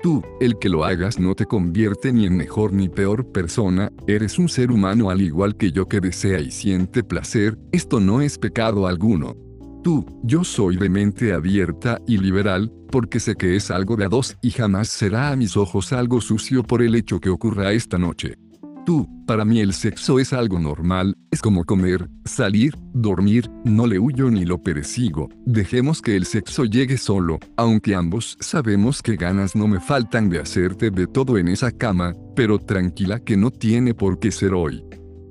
Tú, 0.00 0.22
el 0.40 0.58
que 0.58 0.68
lo 0.68 0.84
hagas 0.84 1.18
no 1.18 1.34
te 1.34 1.46
convierte 1.46 2.12
ni 2.12 2.26
en 2.26 2.36
mejor 2.36 2.72
ni 2.72 2.88
peor 2.88 3.26
persona, 3.32 3.90
eres 4.06 4.38
un 4.38 4.48
ser 4.48 4.70
humano 4.70 5.10
al 5.10 5.20
igual 5.22 5.56
que 5.56 5.72
yo 5.72 5.88
que 5.88 6.00
desea 6.00 6.38
y 6.38 6.52
siente 6.52 7.02
placer, 7.02 7.58
esto 7.72 7.98
no 7.98 8.20
es 8.20 8.38
pecado 8.38 8.86
alguno. 8.86 9.45
Tú, 9.86 10.04
yo 10.24 10.42
soy 10.42 10.78
de 10.78 10.88
mente 10.88 11.32
abierta 11.32 12.00
y 12.08 12.18
liberal, 12.18 12.72
porque 12.90 13.20
sé 13.20 13.36
que 13.36 13.54
es 13.54 13.70
algo 13.70 13.94
de 13.94 14.08
dos 14.08 14.36
y 14.42 14.50
jamás 14.50 14.88
será 14.88 15.30
a 15.30 15.36
mis 15.36 15.56
ojos 15.56 15.92
algo 15.92 16.20
sucio 16.20 16.64
por 16.64 16.82
el 16.82 16.96
hecho 16.96 17.20
que 17.20 17.30
ocurra 17.30 17.70
esta 17.70 17.96
noche. 17.96 18.34
Tú, 18.84 19.08
para 19.28 19.44
mí 19.44 19.60
el 19.60 19.72
sexo 19.72 20.18
es 20.18 20.32
algo 20.32 20.58
normal, 20.58 21.16
es 21.30 21.40
como 21.40 21.64
comer, 21.64 22.10
salir, 22.24 22.74
dormir, 22.94 23.48
no 23.64 23.86
le 23.86 24.00
huyo 24.00 24.28
ni 24.28 24.44
lo 24.44 24.60
persigo, 24.60 25.28
dejemos 25.44 26.02
que 26.02 26.16
el 26.16 26.26
sexo 26.26 26.64
llegue 26.64 26.98
solo, 26.98 27.38
aunque 27.56 27.94
ambos 27.94 28.36
sabemos 28.40 29.02
que 29.02 29.14
ganas 29.14 29.54
no 29.54 29.68
me 29.68 29.78
faltan 29.78 30.28
de 30.28 30.40
hacerte 30.40 30.90
de 30.90 31.06
todo 31.06 31.38
en 31.38 31.46
esa 31.46 31.70
cama, 31.70 32.12
pero 32.34 32.58
tranquila 32.58 33.20
que 33.20 33.36
no 33.36 33.52
tiene 33.52 33.94
por 33.94 34.18
qué 34.18 34.32
ser 34.32 34.52
hoy. 34.52 34.82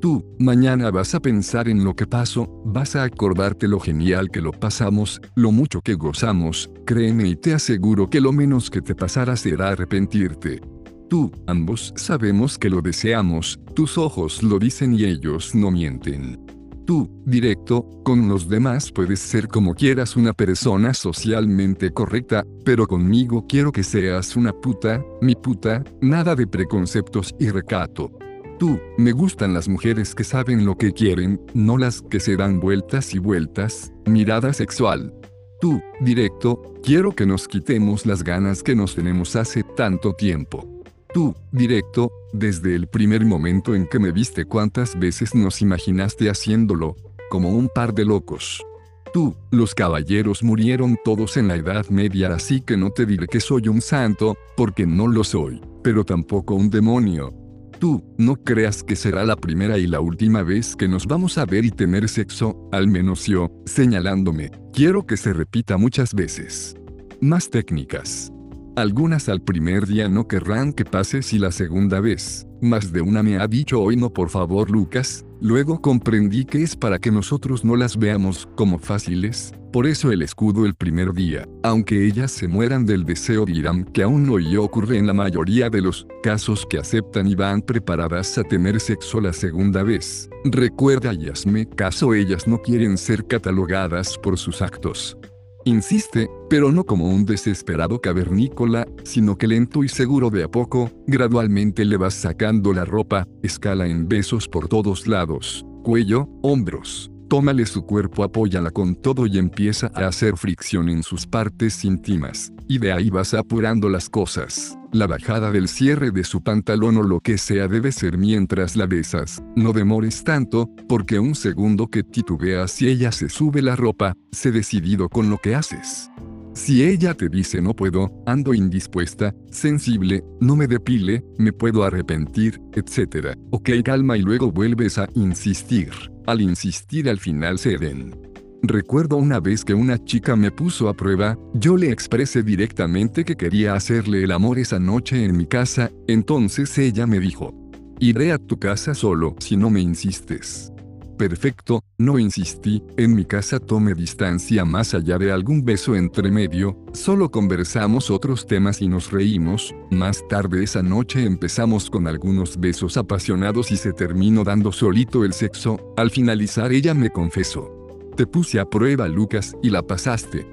Tú, 0.05 0.23
mañana 0.37 0.91
vas 0.91 1.15
a 1.15 1.19
pensar 1.19 1.67
en 1.67 1.83
lo 1.83 1.95
que 1.95 2.05
pasó, 2.05 2.47
vas 2.63 2.95
a 2.95 3.01
acordarte 3.01 3.67
lo 3.67 3.79
genial 3.79 4.29
que 4.29 4.39
lo 4.39 4.51
pasamos, 4.51 5.19
lo 5.33 5.51
mucho 5.51 5.81
que 5.81 5.95
gozamos, 5.95 6.69
créeme 6.85 7.27
y 7.27 7.35
te 7.35 7.55
aseguro 7.55 8.07
que 8.07 8.21
lo 8.21 8.31
menos 8.31 8.69
que 8.69 8.83
te 8.83 8.93
pasará 8.93 9.35
será 9.35 9.69
arrepentirte. 9.69 10.61
Tú, 11.09 11.31
ambos 11.47 11.91
sabemos 11.95 12.59
que 12.59 12.69
lo 12.69 12.83
deseamos, 12.83 13.59
tus 13.73 13.97
ojos 13.97 14.43
lo 14.43 14.59
dicen 14.59 14.93
y 14.93 15.05
ellos 15.05 15.55
no 15.55 15.71
mienten. 15.71 16.39
Tú, 16.85 17.09
directo, 17.25 17.89
con 18.03 18.29
los 18.29 18.47
demás 18.47 18.91
puedes 18.91 19.21
ser 19.21 19.47
como 19.47 19.73
quieras 19.73 20.15
una 20.15 20.33
persona 20.33 20.93
socialmente 20.93 21.89
correcta, 21.89 22.45
pero 22.63 22.85
conmigo 22.85 23.47
quiero 23.49 23.71
que 23.71 23.81
seas 23.81 24.35
una 24.35 24.53
puta, 24.53 25.03
mi 25.19 25.33
puta, 25.33 25.83
nada 25.99 26.35
de 26.35 26.45
preconceptos 26.45 27.33
y 27.39 27.49
recato. 27.49 28.11
Tú, 28.57 28.79
me 28.97 29.11
gustan 29.11 29.53
las 29.53 29.67
mujeres 29.67 30.15
que 30.15 30.23
saben 30.23 30.65
lo 30.65 30.77
que 30.77 30.93
quieren, 30.93 31.41
no 31.53 31.77
las 31.77 32.01
que 32.01 32.21
se 32.21 32.37
dan 32.37 32.61
vueltas 32.61 33.13
y 33.13 33.19
vueltas, 33.19 33.91
mirada 34.05 34.53
sexual. 34.53 35.13
Tú, 35.59 35.81
directo, 35.99 36.61
quiero 36.81 37.11
que 37.11 37.25
nos 37.25 37.49
quitemos 37.49 38.05
las 38.05 38.23
ganas 38.23 38.63
que 38.63 38.73
nos 38.73 38.95
tenemos 38.95 39.35
hace 39.35 39.63
tanto 39.63 40.13
tiempo. 40.13 40.65
Tú, 41.13 41.35
directo, 41.51 42.11
desde 42.31 42.75
el 42.75 42.87
primer 42.87 43.25
momento 43.25 43.75
en 43.75 43.87
que 43.87 43.99
me 43.99 44.13
viste 44.13 44.45
cuántas 44.45 44.97
veces 44.97 45.35
nos 45.35 45.61
imaginaste 45.61 46.29
haciéndolo, 46.29 46.95
como 47.29 47.49
un 47.49 47.67
par 47.67 47.93
de 47.93 48.05
locos. 48.05 48.65
Tú, 49.13 49.35
los 49.51 49.75
caballeros 49.75 50.43
murieron 50.43 50.97
todos 51.03 51.35
en 51.35 51.49
la 51.49 51.55
Edad 51.55 51.87
Media 51.89 52.33
así 52.33 52.61
que 52.61 52.77
no 52.77 52.91
te 52.91 53.05
diré 53.05 53.27
que 53.27 53.41
soy 53.41 53.67
un 53.67 53.81
santo, 53.81 54.37
porque 54.55 54.85
no 54.85 55.07
lo 55.07 55.25
soy, 55.25 55.61
pero 55.83 56.03
tampoco 56.05 56.55
un 56.55 56.69
demonio, 56.69 57.33
Tú, 57.79 58.03
no 58.17 58.37
creas 58.37 58.83
que 58.83 58.95
será 58.95 59.25
la 59.25 59.35
primera 59.35 59.77
y 59.77 59.85
la 59.85 59.99
última 59.99 60.43
vez 60.43 60.75
que 60.75 60.87
nos 60.87 61.07
vamos 61.07 61.37
a 61.37 61.45
ver 61.45 61.65
y 61.65 61.71
tener 61.71 62.07
sexo, 62.07 62.69
al 62.71 62.87
menos 62.87 63.25
yo, 63.25 63.51
señalándome. 63.65 64.51
Quiero 64.71 65.05
que 65.05 65.17
se 65.17 65.33
repita 65.33 65.77
muchas 65.77 66.13
veces. 66.13 66.75
Más 67.19 67.49
técnicas. 67.49 68.31
Algunas 68.77 69.29
al 69.29 69.41
primer 69.41 69.87
día 69.87 70.09
no 70.09 70.27
querrán 70.27 70.73
que 70.73 70.85
pase 70.85 71.21
si 71.21 71.37
la 71.37 71.51
segunda 71.51 71.99
vez. 71.99 72.47
Más 72.61 72.93
de 72.93 73.01
una 73.01 73.21
me 73.21 73.37
ha 73.37 73.47
dicho 73.47 73.81
hoy 73.81 73.97
no 73.97 74.11
por 74.11 74.29
favor 74.29 74.71
Lucas, 74.71 75.25
luego 75.41 75.81
comprendí 75.81 76.45
que 76.45 76.63
es 76.63 76.75
para 76.75 76.99
que 76.99 77.11
nosotros 77.11 77.65
no 77.65 77.75
las 77.75 77.97
veamos 77.97 78.47
como 78.55 78.79
fáciles, 78.79 79.53
por 79.73 79.85
eso 79.85 80.09
el 80.09 80.21
escudo 80.21 80.65
el 80.65 80.73
primer 80.73 81.13
día, 81.13 81.47
aunque 81.63 82.07
ellas 82.07 82.31
se 82.31 82.47
mueran 82.47 82.85
del 82.85 83.03
deseo 83.03 83.45
dirán 83.45 83.83
que 83.83 84.03
aún 84.03 84.25
no 84.25 84.39
y 84.39 84.55
ocurre 84.55 84.97
en 84.97 85.05
la 85.05 85.13
mayoría 85.13 85.69
de 85.69 85.81
los 85.81 86.07
casos 86.23 86.65
que 86.69 86.77
aceptan 86.77 87.27
y 87.27 87.35
van 87.35 87.61
preparadas 87.61 88.37
a 88.37 88.43
tener 88.43 88.79
sexo 88.79 89.19
la 89.19 89.33
segunda 89.33 89.83
vez. 89.83 90.29
Recuerda 90.45 91.13
y 91.13 91.27
hazme 91.27 91.67
caso 91.67 92.13
ellas 92.13 92.47
no 92.47 92.61
quieren 92.61 92.97
ser 92.97 93.27
catalogadas 93.27 94.17
por 94.17 94.37
sus 94.37 94.61
actos. 94.61 95.17
Insiste, 95.67 96.29
pero 96.47 96.71
no 96.71 96.85
como 96.85 97.09
un 97.09 97.25
desesperado 97.25 97.99
cavernícola, 97.99 98.87
sino 99.03 99.35
que 99.35 99.47
lento 99.47 99.83
y 99.83 99.89
seguro 99.89 100.29
de 100.29 100.43
a 100.43 100.47
poco, 100.47 100.91
gradualmente 101.07 101.85
le 101.85 101.97
vas 101.97 102.13
sacando 102.13 102.71
la 102.71 102.85
ropa, 102.85 103.27
escala 103.41 103.87
en 103.87 104.07
besos 104.07 104.47
por 104.47 104.67
todos 104.67 105.07
lados, 105.07 105.65
cuello, 105.83 106.29
hombros. 106.43 107.11
Tómale 107.27 107.65
su 107.65 107.85
cuerpo, 107.85 108.23
apóyala 108.23 108.69
con 108.69 108.95
todo 108.95 109.25
y 109.25 109.39
empieza 109.39 109.91
a 109.95 110.07
hacer 110.07 110.37
fricción 110.37 110.89
en 110.89 111.01
sus 111.01 111.25
partes 111.25 111.83
íntimas, 111.83 112.53
y 112.67 112.77
de 112.77 112.91
ahí 112.91 113.09
vas 113.09 113.33
apurando 113.33 113.89
las 113.89 114.09
cosas. 114.09 114.77
La 114.91 115.07
bajada 115.07 115.51
del 115.51 115.67
cierre 115.67 116.11
de 116.11 116.23
su 116.23 116.41
pantalón 116.41 116.97
o 116.97 117.03
lo 117.03 117.19
que 117.19 117.39
sea 117.39 117.67
debe 117.67 117.91
ser 117.91 118.19
mientras 118.19 118.75
la 118.75 118.85
besas. 118.85 119.41
No 119.55 119.73
demores 119.73 120.23
tanto, 120.23 120.69
porque 120.87 121.17
un 121.17 121.33
segundo 121.33 121.87
que 121.87 122.03
titubeas 122.03 122.71
si 122.71 122.87
ella 122.87 123.11
se 123.11 123.27
sube 123.27 123.63
la 123.63 123.75
ropa, 123.75 124.15
sé 124.31 124.51
decidido 124.51 125.09
con 125.09 125.31
lo 125.31 125.39
que 125.39 125.55
haces. 125.55 126.11
Si 126.53 126.83
ella 126.83 127.15
te 127.15 127.27
dice 127.27 127.61
no 127.61 127.75
puedo, 127.75 128.13
ando 128.25 128.53
indispuesta, 128.53 129.35
sensible, 129.49 130.23
no 130.39 130.55
me 130.55 130.67
depile, 130.67 131.25
me 131.37 131.51
puedo 131.51 131.83
arrepentir, 131.83 132.61
etc. 132.73 133.35
Ok 133.49 133.71
calma 133.83 134.15
y 134.15 134.21
luego 134.21 134.51
vuelves 134.51 134.97
a 134.97 135.09
insistir. 135.15 136.14
Al 136.27 136.41
insistir 136.41 137.07
al 137.09 137.19
final 137.19 137.59
ceden. 137.59 138.15
Recuerdo 138.63 139.17
una 139.17 139.39
vez 139.39 139.63
que 139.63 139.75
una 139.75 140.03
chica 140.03 140.35
me 140.35 140.49
puso 140.49 140.89
a 140.89 140.95
prueba, 140.95 141.37
yo 141.53 141.77
le 141.77 141.91
expresé 141.91 142.41
directamente 142.41 143.23
que 143.23 143.35
quería 143.35 143.75
hacerle 143.75 144.23
el 144.23 144.31
amor 144.31 144.57
esa 144.57 144.79
noche 144.79 145.23
en 145.23 145.37
mi 145.37 145.45
casa, 145.45 145.91
entonces 146.07 146.75
ella 146.79 147.05
me 147.05 147.19
dijo, 147.19 147.53
iré 147.99 148.31
a 148.31 148.39
tu 148.39 148.57
casa 148.57 148.95
solo 148.95 149.35
si 149.39 149.55
no 149.55 149.69
me 149.69 149.81
insistes. 149.81 150.71
Perfecto, 151.17 151.81
no 151.97 152.19
insistí, 152.19 152.83
en 152.97 153.15
mi 153.15 153.23
casa 153.23 153.59
tome 153.59 153.93
distancia 153.93 154.65
más 154.65 154.93
allá 154.93 155.17
de 155.17 155.31
algún 155.31 155.63
beso 155.63 155.95
entre 155.95 156.29
medio, 156.29 156.77
solo 156.91 157.31
conversamos 157.31 158.11
otros 158.11 158.45
temas 158.45 158.81
y 158.81 158.89
nos 158.89 159.11
reímos, 159.11 159.73
más 159.91 160.27
tarde 160.27 160.63
esa 160.63 160.83
noche 160.83 161.23
empezamos 161.23 161.89
con 161.89 162.07
algunos 162.07 162.59
besos 162.59 162.97
apasionados 162.97 163.71
y 163.71 163.77
se 163.77 163.93
terminó 163.93 164.43
dando 164.43 164.73
solito 164.73 165.23
el 165.23 165.31
sexo, 165.31 165.93
al 165.95 166.11
finalizar 166.11 166.73
ella 166.73 166.93
me 166.93 167.09
confesó. 167.09 167.71
Te 168.17 168.27
puse 168.27 168.59
a 168.59 168.65
prueba, 168.65 169.07
Lucas, 169.07 169.55
y 169.63 169.69
la 169.69 169.83
pasaste. 169.83 170.45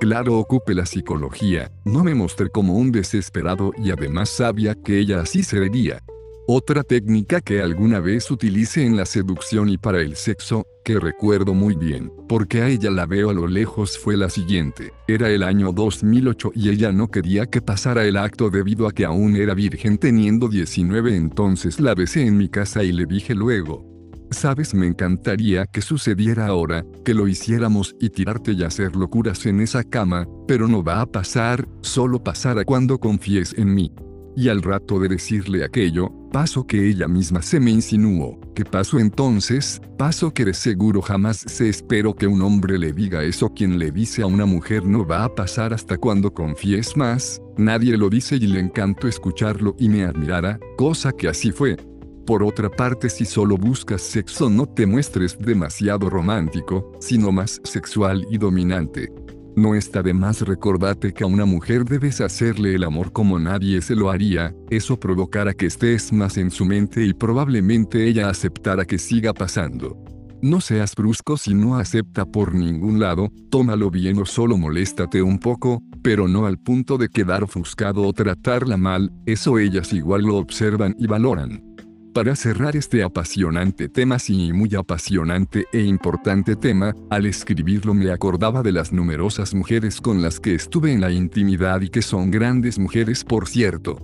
Claro, 0.00 0.38
ocupe 0.38 0.74
la 0.74 0.84
psicología, 0.84 1.72
no 1.84 2.04
me 2.04 2.14
mostré 2.14 2.50
como 2.50 2.74
un 2.74 2.92
desesperado 2.92 3.72
y 3.78 3.90
además 3.90 4.28
sabía 4.28 4.74
que 4.74 4.98
ella 4.98 5.20
así 5.20 5.42
sería. 5.42 6.02
Otra 6.46 6.82
técnica 6.82 7.40
que 7.40 7.60
alguna 7.60 8.00
vez 8.00 8.30
utilicé 8.30 8.84
en 8.84 8.96
la 8.96 9.06
seducción 9.06 9.68
y 9.68 9.78
para 9.78 10.00
el 10.00 10.16
sexo, 10.16 10.66
que 10.84 10.98
recuerdo 10.98 11.54
muy 11.54 11.76
bien, 11.76 12.12
porque 12.28 12.62
a 12.62 12.68
ella 12.68 12.90
la 12.90 13.06
veo 13.06 13.30
a 13.30 13.34
lo 13.34 13.46
lejos 13.46 13.98
fue 13.98 14.16
la 14.16 14.30
siguiente. 14.30 14.92
Era 15.06 15.30
el 15.30 15.42
año 15.42 15.72
2008 15.72 16.52
y 16.54 16.70
ella 16.70 16.90
no 16.90 17.08
quería 17.08 17.46
que 17.46 17.62
pasara 17.62 18.04
el 18.04 18.16
acto 18.16 18.50
debido 18.50 18.88
a 18.88 18.92
que 18.92 19.04
aún 19.04 19.36
era 19.36 19.54
virgen 19.54 19.98
teniendo 19.98 20.48
19 20.48 21.14
entonces 21.14 21.78
la 21.78 21.94
besé 21.94 22.26
en 22.26 22.36
mi 22.36 22.48
casa 22.48 22.82
y 22.82 22.92
le 22.92 23.06
dije 23.06 23.34
luego, 23.34 23.90
Sabes, 24.32 24.74
me 24.74 24.86
encantaría 24.86 25.66
que 25.66 25.82
sucediera 25.82 26.46
ahora, 26.46 26.84
que 27.04 27.14
lo 27.14 27.26
hiciéramos 27.26 27.96
y 28.00 28.10
tirarte 28.10 28.52
y 28.52 28.62
hacer 28.62 28.94
locuras 28.94 29.44
en 29.46 29.60
esa 29.60 29.82
cama, 29.82 30.28
pero 30.46 30.68
no 30.68 30.84
va 30.84 31.00
a 31.00 31.06
pasar, 31.06 31.66
solo 31.80 32.22
pasará 32.22 32.64
cuando 32.64 32.98
confíes 32.98 33.54
en 33.58 33.74
mí. 33.74 33.92
Y 34.40 34.48
al 34.48 34.62
rato 34.62 34.98
de 34.98 35.06
decirle 35.08 35.66
aquello, 35.66 36.10
paso 36.32 36.66
que 36.66 36.88
ella 36.88 37.06
misma 37.06 37.42
se 37.42 37.60
me 37.60 37.72
insinuó. 37.72 38.40
¿Qué 38.54 38.64
pasó 38.64 38.98
entonces? 38.98 39.82
Paso 39.98 40.32
que 40.32 40.46
de 40.46 40.54
seguro 40.54 41.02
jamás 41.02 41.44
se 41.46 41.68
espero 41.68 42.16
que 42.16 42.26
un 42.26 42.40
hombre 42.40 42.78
le 42.78 42.94
diga 42.94 43.22
eso 43.22 43.52
quien 43.52 43.78
le 43.78 43.90
dice 43.90 44.22
a 44.22 44.26
una 44.26 44.46
mujer 44.46 44.86
no 44.86 45.06
va 45.06 45.24
a 45.24 45.34
pasar 45.34 45.74
hasta 45.74 45.98
cuando 45.98 46.32
confíes 46.32 46.96
más. 46.96 47.42
Nadie 47.58 47.98
lo 47.98 48.08
dice 48.08 48.36
y 48.36 48.46
le 48.46 48.60
encantó 48.60 49.08
escucharlo 49.08 49.76
y 49.78 49.90
me 49.90 50.04
admirara, 50.04 50.58
cosa 50.78 51.12
que 51.12 51.28
así 51.28 51.52
fue. 51.52 51.76
Por 52.24 52.42
otra 52.42 52.70
parte, 52.70 53.10
si 53.10 53.26
solo 53.26 53.58
buscas 53.58 54.00
sexo 54.00 54.48
no 54.48 54.64
te 54.64 54.86
muestres 54.86 55.36
demasiado 55.38 56.08
romántico, 56.08 56.92
sino 56.98 57.30
más 57.30 57.60
sexual 57.64 58.26
y 58.30 58.38
dominante. 58.38 59.12
No 59.56 59.74
está 59.74 60.02
de 60.02 60.14
más 60.14 60.42
recordarte 60.42 61.12
que 61.12 61.24
a 61.24 61.26
una 61.26 61.44
mujer 61.44 61.84
debes 61.84 62.20
hacerle 62.20 62.74
el 62.74 62.84
amor 62.84 63.12
como 63.12 63.38
nadie 63.38 63.82
se 63.82 63.96
lo 63.96 64.10
haría, 64.10 64.54
eso 64.70 64.98
provocará 64.98 65.54
que 65.54 65.66
estés 65.66 66.12
más 66.12 66.36
en 66.36 66.50
su 66.50 66.64
mente 66.64 67.04
y 67.04 67.12
probablemente 67.12 68.06
ella 68.06 68.30
aceptará 68.30 68.84
que 68.84 68.98
siga 68.98 69.34
pasando. 69.34 69.96
No 70.42 70.62
seas 70.62 70.94
brusco 70.94 71.36
si 71.36 71.52
no 71.52 71.76
acepta 71.76 72.24
por 72.24 72.54
ningún 72.54 72.98
lado, 72.98 73.30
tómalo 73.50 73.90
bien 73.90 74.18
o 74.18 74.24
solo 74.24 74.56
moléstate 74.56 75.20
un 75.20 75.38
poco, 75.38 75.82
pero 76.02 76.28
no 76.28 76.46
al 76.46 76.58
punto 76.58 76.96
de 76.96 77.10
quedar 77.10 77.42
ofuscado 77.42 78.02
o 78.02 78.12
tratarla 78.12 78.78
mal, 78.78 79.12
eso 79.26 79.58
ellas 79.58 79.92
igual 79.92 80.22
lo 80.22 80.36
observan 80.36 80.96
y 80.98 81.06
valoran. 81.06 81.69
Para 82.14 82.34
cerrar 82.34 82.74
este 82.74 83.04
apasionante 83.04 83.88
tema, 83.88 84.18
sí, 84.18 84.52
muy 84.52 84.74
apasionante 84.74 85.66
e 85.72 85.82
importante 85.82 86.56
tema, 86.56 86.92
al 87.08 87.24
escribirlo 87.24 87.94
me 87.94 88.10
acordaba 88.10 88.64
de 88.64 88.72
las 88.72 88.92
numerosas 88.92 89.54
mujeres 89.54 90.00
con 90.00 90.20
las 90.20 90.40
que 90.40 90.56
estuve 90.56 90.92
en 90.92 91.00
la 91.00 91.12
intimidad 91.12 91.80
y 91.82 91.88
que 91.88 92.02
son 92.02 92.32
grandes 92.32 92.80
mujeres 92.80 93.22
por 93.22 93.46
cierto. 93.46 93.96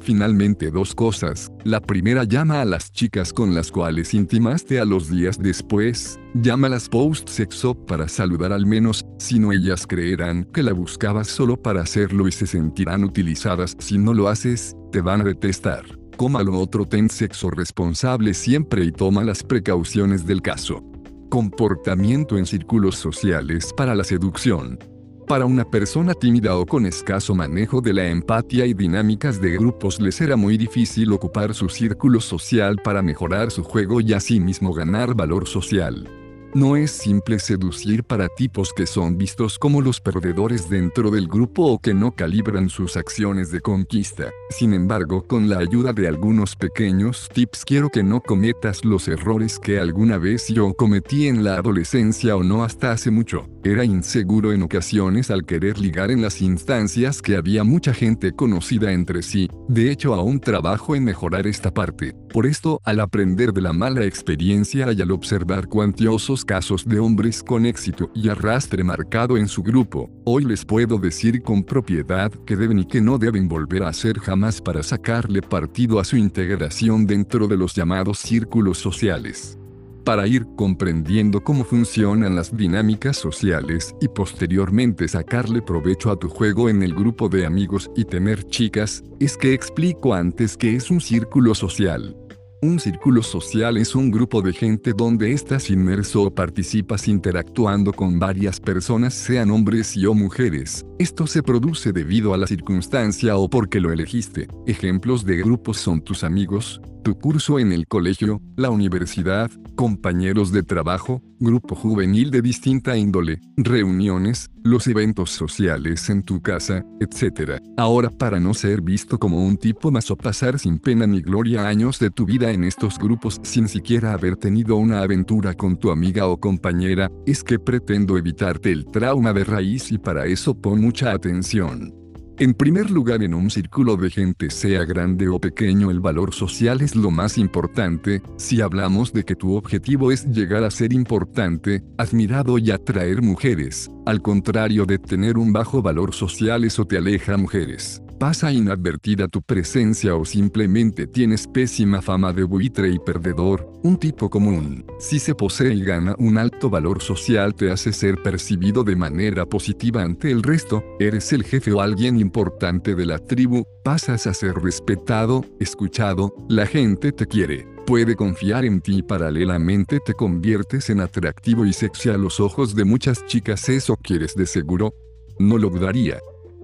Finalmente 0.00 0.72
dos 0.72 0.92
cosas. 0.92 1.52
La 1.62 1.80
primera 1.80 2.24
llama 2.24 2.62
a 2.62 2.64
las 2.64 2.90
chicas 2.90 3.32
con 3.32 3.54
las 3.54 3.70
cuales 3.70 4.12
intimaste 4.12 4.80
a 4.80 4.84
los 4.84 5.08
días 5.08 5.38
después, 5.38 6.18
llámalas 6.34 6.88
post-sexo 6.88 7.74
para 7.74 8.08
saludar 8.08 8.52
al 8.52 8.66
menos, 8.66 9.06
si 9.18 9.38
no 9.38 9.52
ellas 9.52 9.86
creerán 9.86 10.46
que 10.52 10.64
la 10.64 10.72
buscabas 10.72 11.28
solo 11.28 11.56
para 11.56 11.82
hacerlo 11.82 12.26
y 12.26 12.32
se 12.32 12.48
sentirán 12.48 13.04
utilizadas 13.04 13.76
si 13.78 13.98
no 13.98 14.14
lo 14.14 14.26
haces, 14.26 14.74
te 14.90 15.00
van 15.00 15.20
a 15.20 15.24
detestar 15.24 16.01
lo 16.18 16.58
otro 16.58 16.86
ten 16.86 17.08
sexo 17.08 17.50
responsable 17.50 18.34
siempre 18.34 18.84
y 18.84 18.92
toma 18.92 19.24
las 19.24 19.42
precauciones 19.42 20.26
del 20.26 20.40
caso. 20.40 20.82
Comportamiento 21.30 22.38
en 22.38 22.46
círculos 22.46 22.96
sociales 22.96 23.72
para 23.76 23.94
la 23.94 24.04
seducción. 24.04 24.78
Para 25.26 25.46
una 25.46 25.64
persona 25.64 26.14
tímida 26.14 26.56
o 26.56 26.66
con 26.66 26.84
escaso 26.84 27.34
manejo 27.34 27.80
de 27.80 27.94
la 27.94 28.08
empatía 28.08 28.66
y 28.66 28.74
dinámicas 28.74 29.40
de 29.40 29.52
grupos 29.52 30.00
le 30.00 30.12
será 30.12 30.36
muy 30.36 30.58
difícil 30.58 31.12
ocupar 31.12 31.54
su 31.54 31.68
círculo 31.68 32.20
social 32.20 32.76
para 32.84 33.02
mejorar 33.02 33.50
su 33.50 33.62
juego 33.62 34.00
y 34.00 34.12
asimismo 34.12 34.74
ganar 34.74 35.14
valor 35.14 35.48
social. 35.48 36.21
No 36.54 36.76
es 36.76 36.90
simple 36.90 37.38
seducir 37.38 38.04
para 38.04 38.28
tipos 38.28 38.74
que 38.74 38.86
son 38.86 39.16
vistos 39.16 39.58
como 39.58 39.80
los 39.80 40.02
perdedores 40.02 40.68
dentro 40.68 41.10
del 41.10 41.26
grupo 41.26 41.64
o 41.64 41.78
que 41.78 41.94
no 41.94 42.14
calibran 42.14 42.68
sus 42.68 42.98
acciones 42.98 43.50
de 43.50 43.62
conquista. 43.62 44.30
Sin 44.50 44.74
embargo, 44.74 45.26
con 45.26 45.48
la 45.48 45.58
ayuda 45.58 45.94
de 45.94 46.08
algunos 46.08 46.54
pequeños 46.54 47.30
tips 47.32 47.64
quiero 47.64 47.88
que 47.88 48.02
no 48.02 48.20
cometas 48.20 48.84
los 48.84 49.08
errores 49.08 49.58
que 49.58 49.78
alguna 49.78 50.18
vez 50.18 50.48
yo 50.48 50.74
cometí 50.74 51.26
en 51.26 51.42
la 51.42 51.54
adolescencia 51.54 52.36
o 52.36 52.42
no 52.42 52.64
hasta 52.64 52.92
hace 52.92 53.10
mucho. 53.10 53.51
Era 53.64 53.84
inseguro 53.84 54.52
en 54.52 54.62
ocasiones 54.62 55.30
al 55.30 55.44
querer 55.44 55.78
ligar 55.78 56.10
en 56.10 56.20
las 56.20 56.42
instancias 56.42 57.22
que 57.22 57.36
había 57.36 57.62
mucha 57.62 57.94
gente 57.94 58.32
conocida 58.32 58.90
entre 58.90 59.22
sí. 59.22 59.48
De 59.68 59.92
hecho, 59.92 60.14
aún 60.14 60.40
trabajo 60.40 60.96
en 60.96 61.04
mejorar 61.04 61.46
esta 61.46 61.72
parte. 61.72 62.12
Por 62.32 62.46
esto, 62.46 62.80
al 62.82 62.98
aprender 62.98 63.52
de 63.52 63.60
la 63.60 63.72
mala 63.72 64.04
experiencia 64.04 64.92
y 64.92 65.00
al 65.00 65.12
observar 65.12 65.68
cuantiosos 65.68 66.44
casos 66.44 66.84
de 66.88 66.98
hombres 66.98 67.40
con 67.44 67.64
éxito 67.64 68.10
y 68.16 68.30
arrastre 68.30 68.82
marcado 68.82 69.36
en 69.36 69.46
su 69.46 69.62
grupo, 69.62 70.10
hoy 70.24 70.44
les 70.44 70.64
puedo 70.64 70.98
decir 70.98 71.40
con 71.42 71.62
propiedad 71.62 72.32
que 72.44 72.56
deben 72.56 72.80
y 72.80 72.84
que 72.84 73.00
no 73.00 73.16
deben 73.16 73.46
volver 73.46 73.84
a 73.84 73.90
hacer 73.90 74.18
jamás 74.18 74.60
para 74.60 74.82
sacarle 74.82 75.40
partido 75.40 76.00
a 76.00 76.04
su 76.04 76.16
integración 76.16 77.06
dentro 77.06 77.46
de 77.46 77.56
los 77.56 77.74
llamados 77.76 78.18
círculos 78.18 78.78
sociales 78.78 79.56
para 80.04 80.26
ir 80.26 80.46
comprendiendo 80.56 81.42
cómo 81.42 81.64
funcionan 81.64 82.36
las 82.36 82.56
dinámicas 82.56 83.16
sociales 83.16 83.94
y 84.00 84.08
posteriormente 84.08 85.08
sacarle 85.08 85.62
provecho 85.62 86.10
a 86.10 86.16
tu 86.18 86.28
juego 86.28 86.68
en 86.68 86.82
el 86.82 86.94
grupo 86.94 87.28
de 87.28 87.46
amigos 87.46 87.90
y 87.96 88.04
tener 88.04 88.44
chicas, 88.44 89.02
es 89.20 89.36
que 89.36 89.54
explico 89.54 90.14
antes 90.14 90.56
que 90.56 90.74
es 90.74 90.90
un 90.90 91.00
círculo 91.00 91.54
social. 91.54 92.16
Un 92.64 92.78
círculo 92.78 93.24
social 93.24 93.76
es 93.76 93.96
un 93.96 94.12
grupo 94.12 94.40
de 94.40 94.52
gente 94.52 94.92
donde 94.96 95.32
estás 95.32 95.68
inmerso 95.68 96.22
o 96.22 96.30
participas 96.32 97.08
interactuando 97.08 97.92
con 97.92 98.20
varias 98.20 98.60
personas, 98.60 99.14
sean 99.14 99.50
hombres 99.50 99.96
y 99.96 100.06
o 100.06 100.14
mujeres. 100.14 100.86
Esto 101.00 101.26
se 101.26 101.42
produce 101.42 101.92
debido 101.92 102.34
a 102.34 102.36
la 102.36 102.46
circunstancia 102.46 103.36
o 103.36 103.50
porque 103.50 103.80
lo 103.80 103.90
elegiste. 103.90 104.46
Ejemplos 104.68 105.24
de 105.24 105.38
grupos 105.38 105.78
son 105.78 106.02
tus 106.02 106.22
amigos, 106.22 106.80
tu 107.02 107.18
curso 107.18 107.58
en 107.58 107.72
el 107.72 107.86
colegio, 107.86 108.40
la 108.56 108.70
universidad, 108.70 109.50
compañeros 109.74 110.52
de 110.52 110.62
trabajo, 110.62 111.22
grupo 111.40 111.74
juvenil 111.74 112.30
de 112.30 112.42
distinta 112.42 112.96
índole, 112.96 113.40
reuniones, 113.56 114.50
los 114.62 114.86
eventos 114.86 115.30
sociales 115.30 116.08
en 116.08 116.22
tu 116.22 116.40
casa, 116.40 116.84
etc. 117.00 117.60
Ahora 117.76 118.10
para 118.10 118.38
no 118.38 118.54
ser 118.54 118.80
visto 118.80 119.18
como 119.18 119.44
un 119.44 119.56
tipo 119.56 119.90
más 119.90 120.10
o 120.10 120.16
pasar 120.16 120.58
sin 120.58 120.78
pena 120.78 121.06
ni 121.06 121.20
gloria 121.20 121.66
años 121.66 121.98
de 121.98 122.10
tu 122.10 122.24
vida 122.24 122.50
en 122.52 122.64
estos 122.64 122.98
grupos 122.98 123.40
sin 123.42 123.68
siquiera 123.68 124.12
haber 124.12 124.36
tenido 124.36 124.76
una 124.76 125.02
aventura 125.02 125.54
con 125.54 125.76
tu 125.76 125.90
amiga 125.90 126.28
o 126.28 126.38
compañera, 126.38 127.10
es 127.26 127.42
que 127.42 127.58
pretendo 127.58 128.16
evitarte 128.16 128.70
el 128.70 128.86
trauma 128.86 129.32
de 129.32 129.44
raíz 129.44 129.90
y 129.90 129.98
para 129.98 130.26
eso 130.26 130.54
pon 130.54 130.80
mucha 130.80 131.12
atención. 131.12 132.01
En 132.38 132.54
primer 132.54 132.90
lugar, 132.90 133.22
en 133.22 133.34
un 133.34 133.50
círculo 133.50 133.96
de 133.96 134.10
gente, 134.10 134.50
sea 134.50 134.84
grande 134.84 135.28
o 135.28 135.38
pequeño, 135.38 135.90
el 135.90 136.00
valor 136.00 136.32
social 136.32 136.80
es 136.80 136.96
lo 136.96 137.10
más 137.10 137.36
importante. 137.36 138.22
Si 138.36 138.60
hablamos 138.60 139.12
de 139.12 139.22
que 139.24 139.36
tu 139.36 139.54
objetivo 139.54 140.10
es 140.10 140.24
llegar 140.26 140.64
a 140.64 140.70
ser 140.70 140.92
importante, 140.92 141.84
admirado 141.98 142.56
y 142.58 142.70
atraer 142.70 143.20
mujeres, 143.20 143.90
al 144.06 144.22
contrario 144.22 144.86
de 144.86 144.98
tener 144.98 145.36
un 145.36 145.52
bajo 145.52 145.82
valor 145.82 146.14
social, 146.14 146.64
eso 146.64 146.86
te 146.86 146.96
aleja 146.96 147.34
a 147.34 147.38
mujeres 147.38 148.02
pasa 148.22 148.52
inadvertida 148.52 149.26
tu 149.26 149.42
presencia 149.42 150.14
o 150.14 150.24
simplemente 150.24 151.08
tienes 151.08 151.48
pésima 151.48 152.00
fama 152.00 152.32
de 152.32 152.44
buitre 152.44 152.88
y 152.88 153.00
perdedor, 153.00 153.68
un 153.82 153.96
tipo 153.96 154.30
común. 154.30 154.86
Si 155.00 155.18
se 155.18 155.34
posee 155.34 155.74
y 155.74 155.82
gana 155.82 156.14
un 156.20 156.38
alto 156.38 156.70
valor 156.70 157.02
social 157.02 157.52
te 157.52 157.72
hace 157.72 157.92
ser 157.92 158.22
percibido 158.22 158.84
de 158.84 158.94
manera 158.94 159.44
positiva 159.44 160.04
ante 160.04 160.30
el 160.30 160.44
resto, 160.44 160.84
eres 161.00 161.32
el 161.32 161.42
jefe 161.42 161.72
o 161.72 161.80
alguien 161.80 162.16
importante 162.16 162.94
de 162.94 163.06
la 163.06 163.18
tribu, 163.18 163.64
pasas 163.82 164.28
a 164.28 164.34
ser 164.34 164.54
respetado, 164.54 165.44
escuchado, 165.58 166.32
la 166.48 166.66
gente 166.66 167.10
te 167.10 167.26
quiere 167.26 167.66
puede 167.88 168.14
confiar 168.14 168.64
en 168.64 168.80
ti 168.80 168.98
y 168.98 169.02
paralelamente 169.02 169.98
te 169.98 170.14
conviertes 170.14 170.90
en 170.90 171.00
atractivo 171.00 171.66
y 171.66 171.72
sexy 171.72 172.10
a 172.10 172.16
los 172.16 172.38
ojos 172.38 172.76
de 172.76 172.84
muchas 172.84 173.26
chicas. 173.26 173.68
¿Eso 173.68 173.96
quieres 173.96 174.36
de 174.36 174.46
seguro? 174.46 174.94
No 175.40 175.58
lo 175.58 175.68
dudaría. 175.68 176.20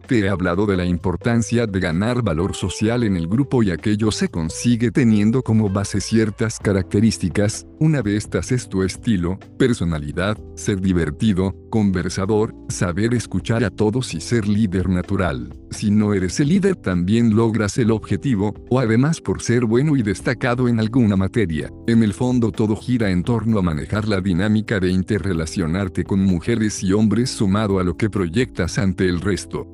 Te 0.09 0.21
he 0.21 0.29
hablado 0.31 0.65
de 0.65 0.79
la 0.79 0.87
importancia 0.87 1.67
de 1.67 1.81
ganar 1.81 2.23
valor 2.23 2.55
social 2.55 3.05
en 3.05 3.15
el 3.19 3.29
grupo 3.29 3.63
y 3.63 3.71
aquello 3.71 4.11
se 4.11 4.31
consigue 4.31 4.91
teniendo 4.91 5.43
como 5.43 5.69
base 5.69 6.01
ciertas 6.01 6.59
características, 6.59 7.67
una 7.79 8.01
de 8.01 8.17
estas 8.17 8.51
es 8.51 8.71
tu 8.71 8.83
estilo, 8.83 9.39
personalidad, 9.59 10.39
ser 10.57 10.81
divertido, 10.81 11.55
conversador, 11.69 12.55
saber 12.71 13.13
escuchar 13.13 13.63
a 13.65 13.71
todos 13.71 14.15
y 14.15 14.23
ser 14.23 14.49
líder 14.49 14.89
natural. 14.89 15.55
Si 15.71 15.91
no 15.91 16.15
eres 16.15 16.41
el 16.41 16.49
líder 16.49 16.77
también 16.77 17.37
logras 17.37 17.77
el 17.77 17.91
objetivo, 17.91 18.55
o 18.71 18.81
además 18.81 19.21
por 19.21 19.43
ser 19.43 19.67
bueno 19.67 19.95
y 19.97 20.03
destacado 20.03 20.69
en 20.69 20.81
alguna 20.81 21.17
materia. 21.17 21.71
En 21.87 22.03
el 22.03 22.15
fondo 22.15 22.51
todo 22.51 22.75
gira 22.75 23.11
en 23.11 23.23
torno 23.23 23.59
a 23.59 23.63
manejar 23.63 24.09
la 24.09 24.23
dinámica 24.23 24.81
de 24.81 24.91
interrelacionarte 24.91 26.05
con 26.05 26.21
mujeres 26.21 26.83
y 26.83 26.95
hombres 26.95 27.29
sumado 27.29 27.79
a 27.79 27.85
lo 27.85 27.97
que 27.97 28.09
proyectas 28.09 28.79
ante 28.79 29.07
el 29.07 29.21
resto. 29.21 29.67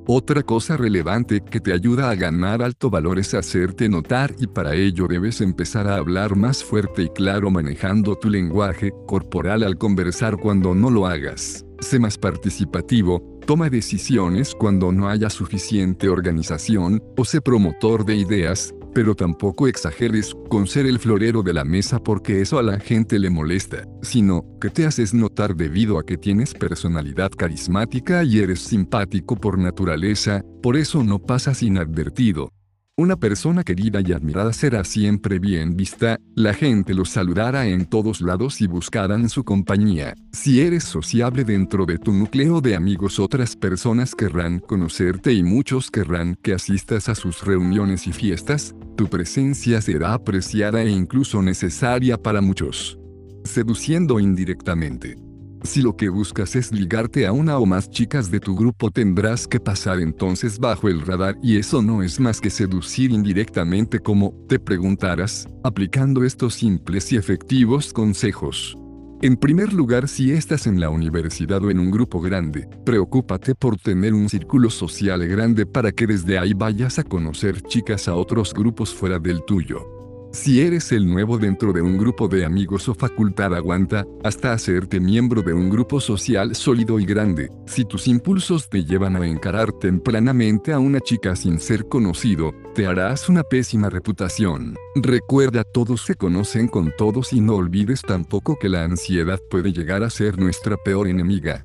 Cosa 0.45 0.77
relevante 0.77 1.41
que 1.41 1.61
te 1.61 1.73
ayuda 1.73 2.11
a 2.11 2.15
ganar 2.15 2.63
alto 2.63 2.91
valor 2.91 3.19
es 3.19 3.35
hacerte 3.35 3.89
notar 3.89 4.35
y 4.39 4.47
para 4.47 4.75
ello 4.75 5.07
debes 5.07 5.41
empezar 5.41 5.87
a 5.87 5.97
hablar 5.97 6.35
más 6.35 6.65
fuerte 6.65 7.03
y 7.03 7.09
claro 7.11 7.51
manejando 7.51 8.17
tu 8.17 8.31
lenguaje 8.31 8.93
corporal 9.07 9.63
al 9.63 9.77
conversar 9.77 10.37
cuando 10.37 10.75
no 10.75 10.91
lo 10.91 11.07
hagas. 11.07 11.65
Sé 11.81 11.99
más 11.99 12.17
participativo, 12.17 13.39
toma 13.47 13.69
decisiones 13.69 14.55
cuando 14.55 14.93
no 14.93 15.09
haya 15.09 15.29
suficiente 15.29 16.09
organización, 16.09 17.03
o 17.17 17.25
sé 17.25 17.41
promotor 17.41 18.05
de 18.05 18.17
ideas, 18.17 18.75
pero 18.95 19.15
tampoco 19.15 19.67
exageres 19.67 20.35
con 20.49 20.67
ser 20.67 20.87
el 20.87 20.99
florero 20.99 21.43
de 21.43 21.53
la 21.53 21.65
mesa 21.65 21.99
porque 21.99 22.41
eso 22.41 22.59
a 22.59 22.63
la 22.63 22.79
gente 22.79 23.19
le 23.19 23.29
molesta, 23.29 23.87
sino 24.03 24.45
que 24.61 24.71
te 24.71 24.87
haces 24.87 25.13
notar 25.13 25.57
debido 25.57 25.99
a 25.99 26.05
que 26.05 26.17
tienes 26.17 26.55
personalidad 26.55 27.31
carismática 27.33 28.25
y 28.25 28.39
eres 28.39 28.61
simpático 28.61 29.37
por 29.37 29.59
naturaleza, 29.59 30.43
por 30.63 30.77
eso 30.77 31.03
no 31.03 31.19
pasas 31.19 31.63
inadvertido. 31.63 32.51
Una 32.97 33.17
persona 33.17 33.65
querida 33.65 34.01
y 34.07 34.13
admirada 34.13 34.53
será 34.53 34.85
siempre 34.85 35.41
bien 35.41 35.77
vista, 35.77 36.21
la 36.37 36.55
gente 36.55 36.95
lo 36.95 37.05
saludará 37.05 37.67
en 37.67 37.87
todos 37.87 38.21
lados 38.21 38.61
y 38.61 38.69
buscarán 38.69 39.29
su 39.29 39.43
compañía. 39.43 40.15
Si 40.31 40.61
eres 40.61 40.85
sociable 40.85 41.43
dentro 41.43 41.87
de 41.87 41.99
tu 41.99 42.13
núcleo 42.13 42.61
de 42.61 42.77
amigos 42.77 43.19
otras 43.19 43.57
personas 43.57 44.15
querrán 44.15 44.61
conocerte 44.61 45.33
y 45.33 45.43
muchos 45.43 45.91
querrán 45.91 46.37
que 46.41 46.55
asistas 46.55 47.09
a 47.09 47.17
sus 47.17 47.45
reuniones 47.45 48.07
y 48.07 48.13
fiestas, 48.13 48.77
tu 48.97 49.09
presencia 49.09 49.83
será 49.83 50.15
apreciada 50.15 50.85
e 50.85 50.89
incluso 50.89 51.43
necesaria 51.43 52.17
para 52.17 52.41
muchos. 52.43 52.97
Seduciendo 53.43 54.21
indirectamente. 54.21 55.24
Si 55.65 55.81
lo 55.81 55.97
que 55.97 56.11
buscas 56.11 56.57
es 56.57 56.73
ligarte 56.73 57.27
a 57.27 57.33
una 57.33 57.59
o 57.59 57.65
más 57.65 57.89
chicas 57.89 58.31
de 58.31 58.39
tu 58.39 58.55
grupo 58.55 58.91
tendrás 58.91 59.49
que 59.49 59.59
pasar 59.59 59.99
entonces 59.99 60.59
bajo 60.59 60.89
el 60.89 61.01
radar 61.01 61.37
y 61.43 61.57
eso 61.57 61.81
no 61.81 62.03
es 62.03 62.21
más 62.21 62.39
que 62.39 62.51
seducir 62.51 63.11
indirectamente 63.13 63.99
como, 63.99 64.35
te 64.47 64.59
preguntarás, 64.59 65.49
aplicando 65.65 66.23
estos 66.23 66.55
simples 66.55 67.11
y 67.13 67.17
efectivos 67.17 67.95
consejos. 67.95 68.77
En 69.23 69.39
primer 69.39 69.73
lugar, 69.73 70.07
si 70.07 70.33
estás 70.33 70.67
en 70.67 70.81
la 70.81 70.91
universidad 70.91 71.65
o 71.65 71.71
en 71.71 71.79
un 71.79 71.91
grupo 71.91 72.21
grande, 72.21 72.69
preocúpate 72.85 73.55
por 73.55 73.79
tener 73.79 74.13
un 74.13 74.29
círculo 74.29 74.69
social 74.69 75.27
grande 75.27 75.65
para 75.65 75.93
que 75.93 76.07
desde 76.07 76.39
ahí 76.39 76.53
vayas 76.53 76.99
a 76.99 77.05
conocer 77.05 77.63
chicas 77.63 78.07
a 78.07 78.17
otros 78.17 78.53
grupos 78.53 78.95
fuera 78.95 79.19
del 79.19 79.43
tuyo. 79.47 79.94
Si 80.35 80.61
eres 80.61 80.91
el 80.91 81.07
nuevo 81.07 81.39
dentro 81.39 81.73
de 81.73 81.81
un 81.81 81.97
grupo 81.97 82.27
de 82.27 82.45
amigos 82.45 82.89
o 82.89 82.95
facultad 82.95 83.55
aguanta, 83.55 84.05
hasta 84.25 84.53
hacerte 84.53 84.99
miembro 84.99 85.43
de 85.43 85.53
un 85.55 85.71
grupo 85.71 86.01
social 86.01 86.57
sólido 86.57 86.99
y 86.99 87.07
grande. 87.07 87.53
Si 87.67 87.85
tus 87.85 88.09
impulsos 88.09 88.69
te 88.69 88.85
llevan 88.85 89.15
a 89.15 89.25
encarar 89.25 89.71
tempranamente 89.71 90.73
a 90.73 90.81
una 90.81 90.99
chica 90.99 91.37
sin 91.37 91.61
ser 91.61 91.87
conocido, 91.87 92.53
te 92.75 92.85
harás 92.85 93.29
una 93.29 93.45
pésima 93.45 93.91
reputación. 93.91 94.75
Recuerda 94.97 95.63
todos 95.63 96.03
se 96.03 96.17
conocen 96.17 96.67
con 96.67 96.93
todos 96.99 97.33
y 97.33 97.41
no 97.41 97.55
olvides 97.55 98.03
tampoco 98.03 98.59
que 98.59 98.69
la 98.69 98.83
ansiedad 98.83 99.39
puede 99.49 99.73
llegar 99.73 100.03
a 100.03 100.11
ser 100.11 100.37
nuestra 100.41 100.77
peor 100.77 101.07
enemiga. 101.07 101.65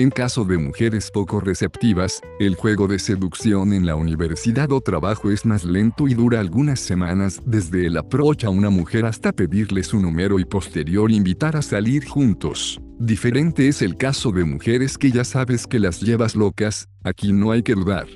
En 0.00 0.08
caso 0.08 0.46
de 0.46 0.56
mujeres 0.56 1.10
poco 1.10 1.40
receptivas, 1.40 2.22
el 2.38 2.54
juego 2.54 2.88
de 2.88 2.98
seducción 2.98 3.74
en 3.74 3.84
la 3.84 3.96
universidad 3.96 4.72
o 4.72 4.80
trabajo 4.80 5.30
es 5.30 5.44
más 5.44 5.62
lento 5.62 6.08
y 6.08 6.14
dura 6.14 6.40
algunas 6.40 6.80
semanas 6.80 7.42
desde 7.44 7.84
el 7.84 7.98
approach 7.98 8.44
a 8.44 8.48
una 8.48 8.70
mujer 8.70 9.04
hasta 9.04 9.30
pedirle 9.30 9.82
su 9.82 10.00
número 10.00 10.38
y 10.38 10.46
posterior 10.46 11.10
invitar 11.10 11.54
a 11.54 11.60
salir 11.60 12.06
juntos. 12.06 12.80
Diferente 12.98 13.68
es 13.68 13.82
el 13.82 13.98
caso 13.98 14.32
de 14.32 14.44
mujeres 14.44 14.96
que 14.96 15.10
ya 15.10 15.22
sabes 15.22 15.66
que 15.66 15.78
las 15.78 16.00
llevas 16.00 16.34
locas, 16.34 16.88
aquí 17.04 17.34
no 17.34 17.50
hay 17.50 17.62
que 17.62 17.74
dudar. 17.74 18.06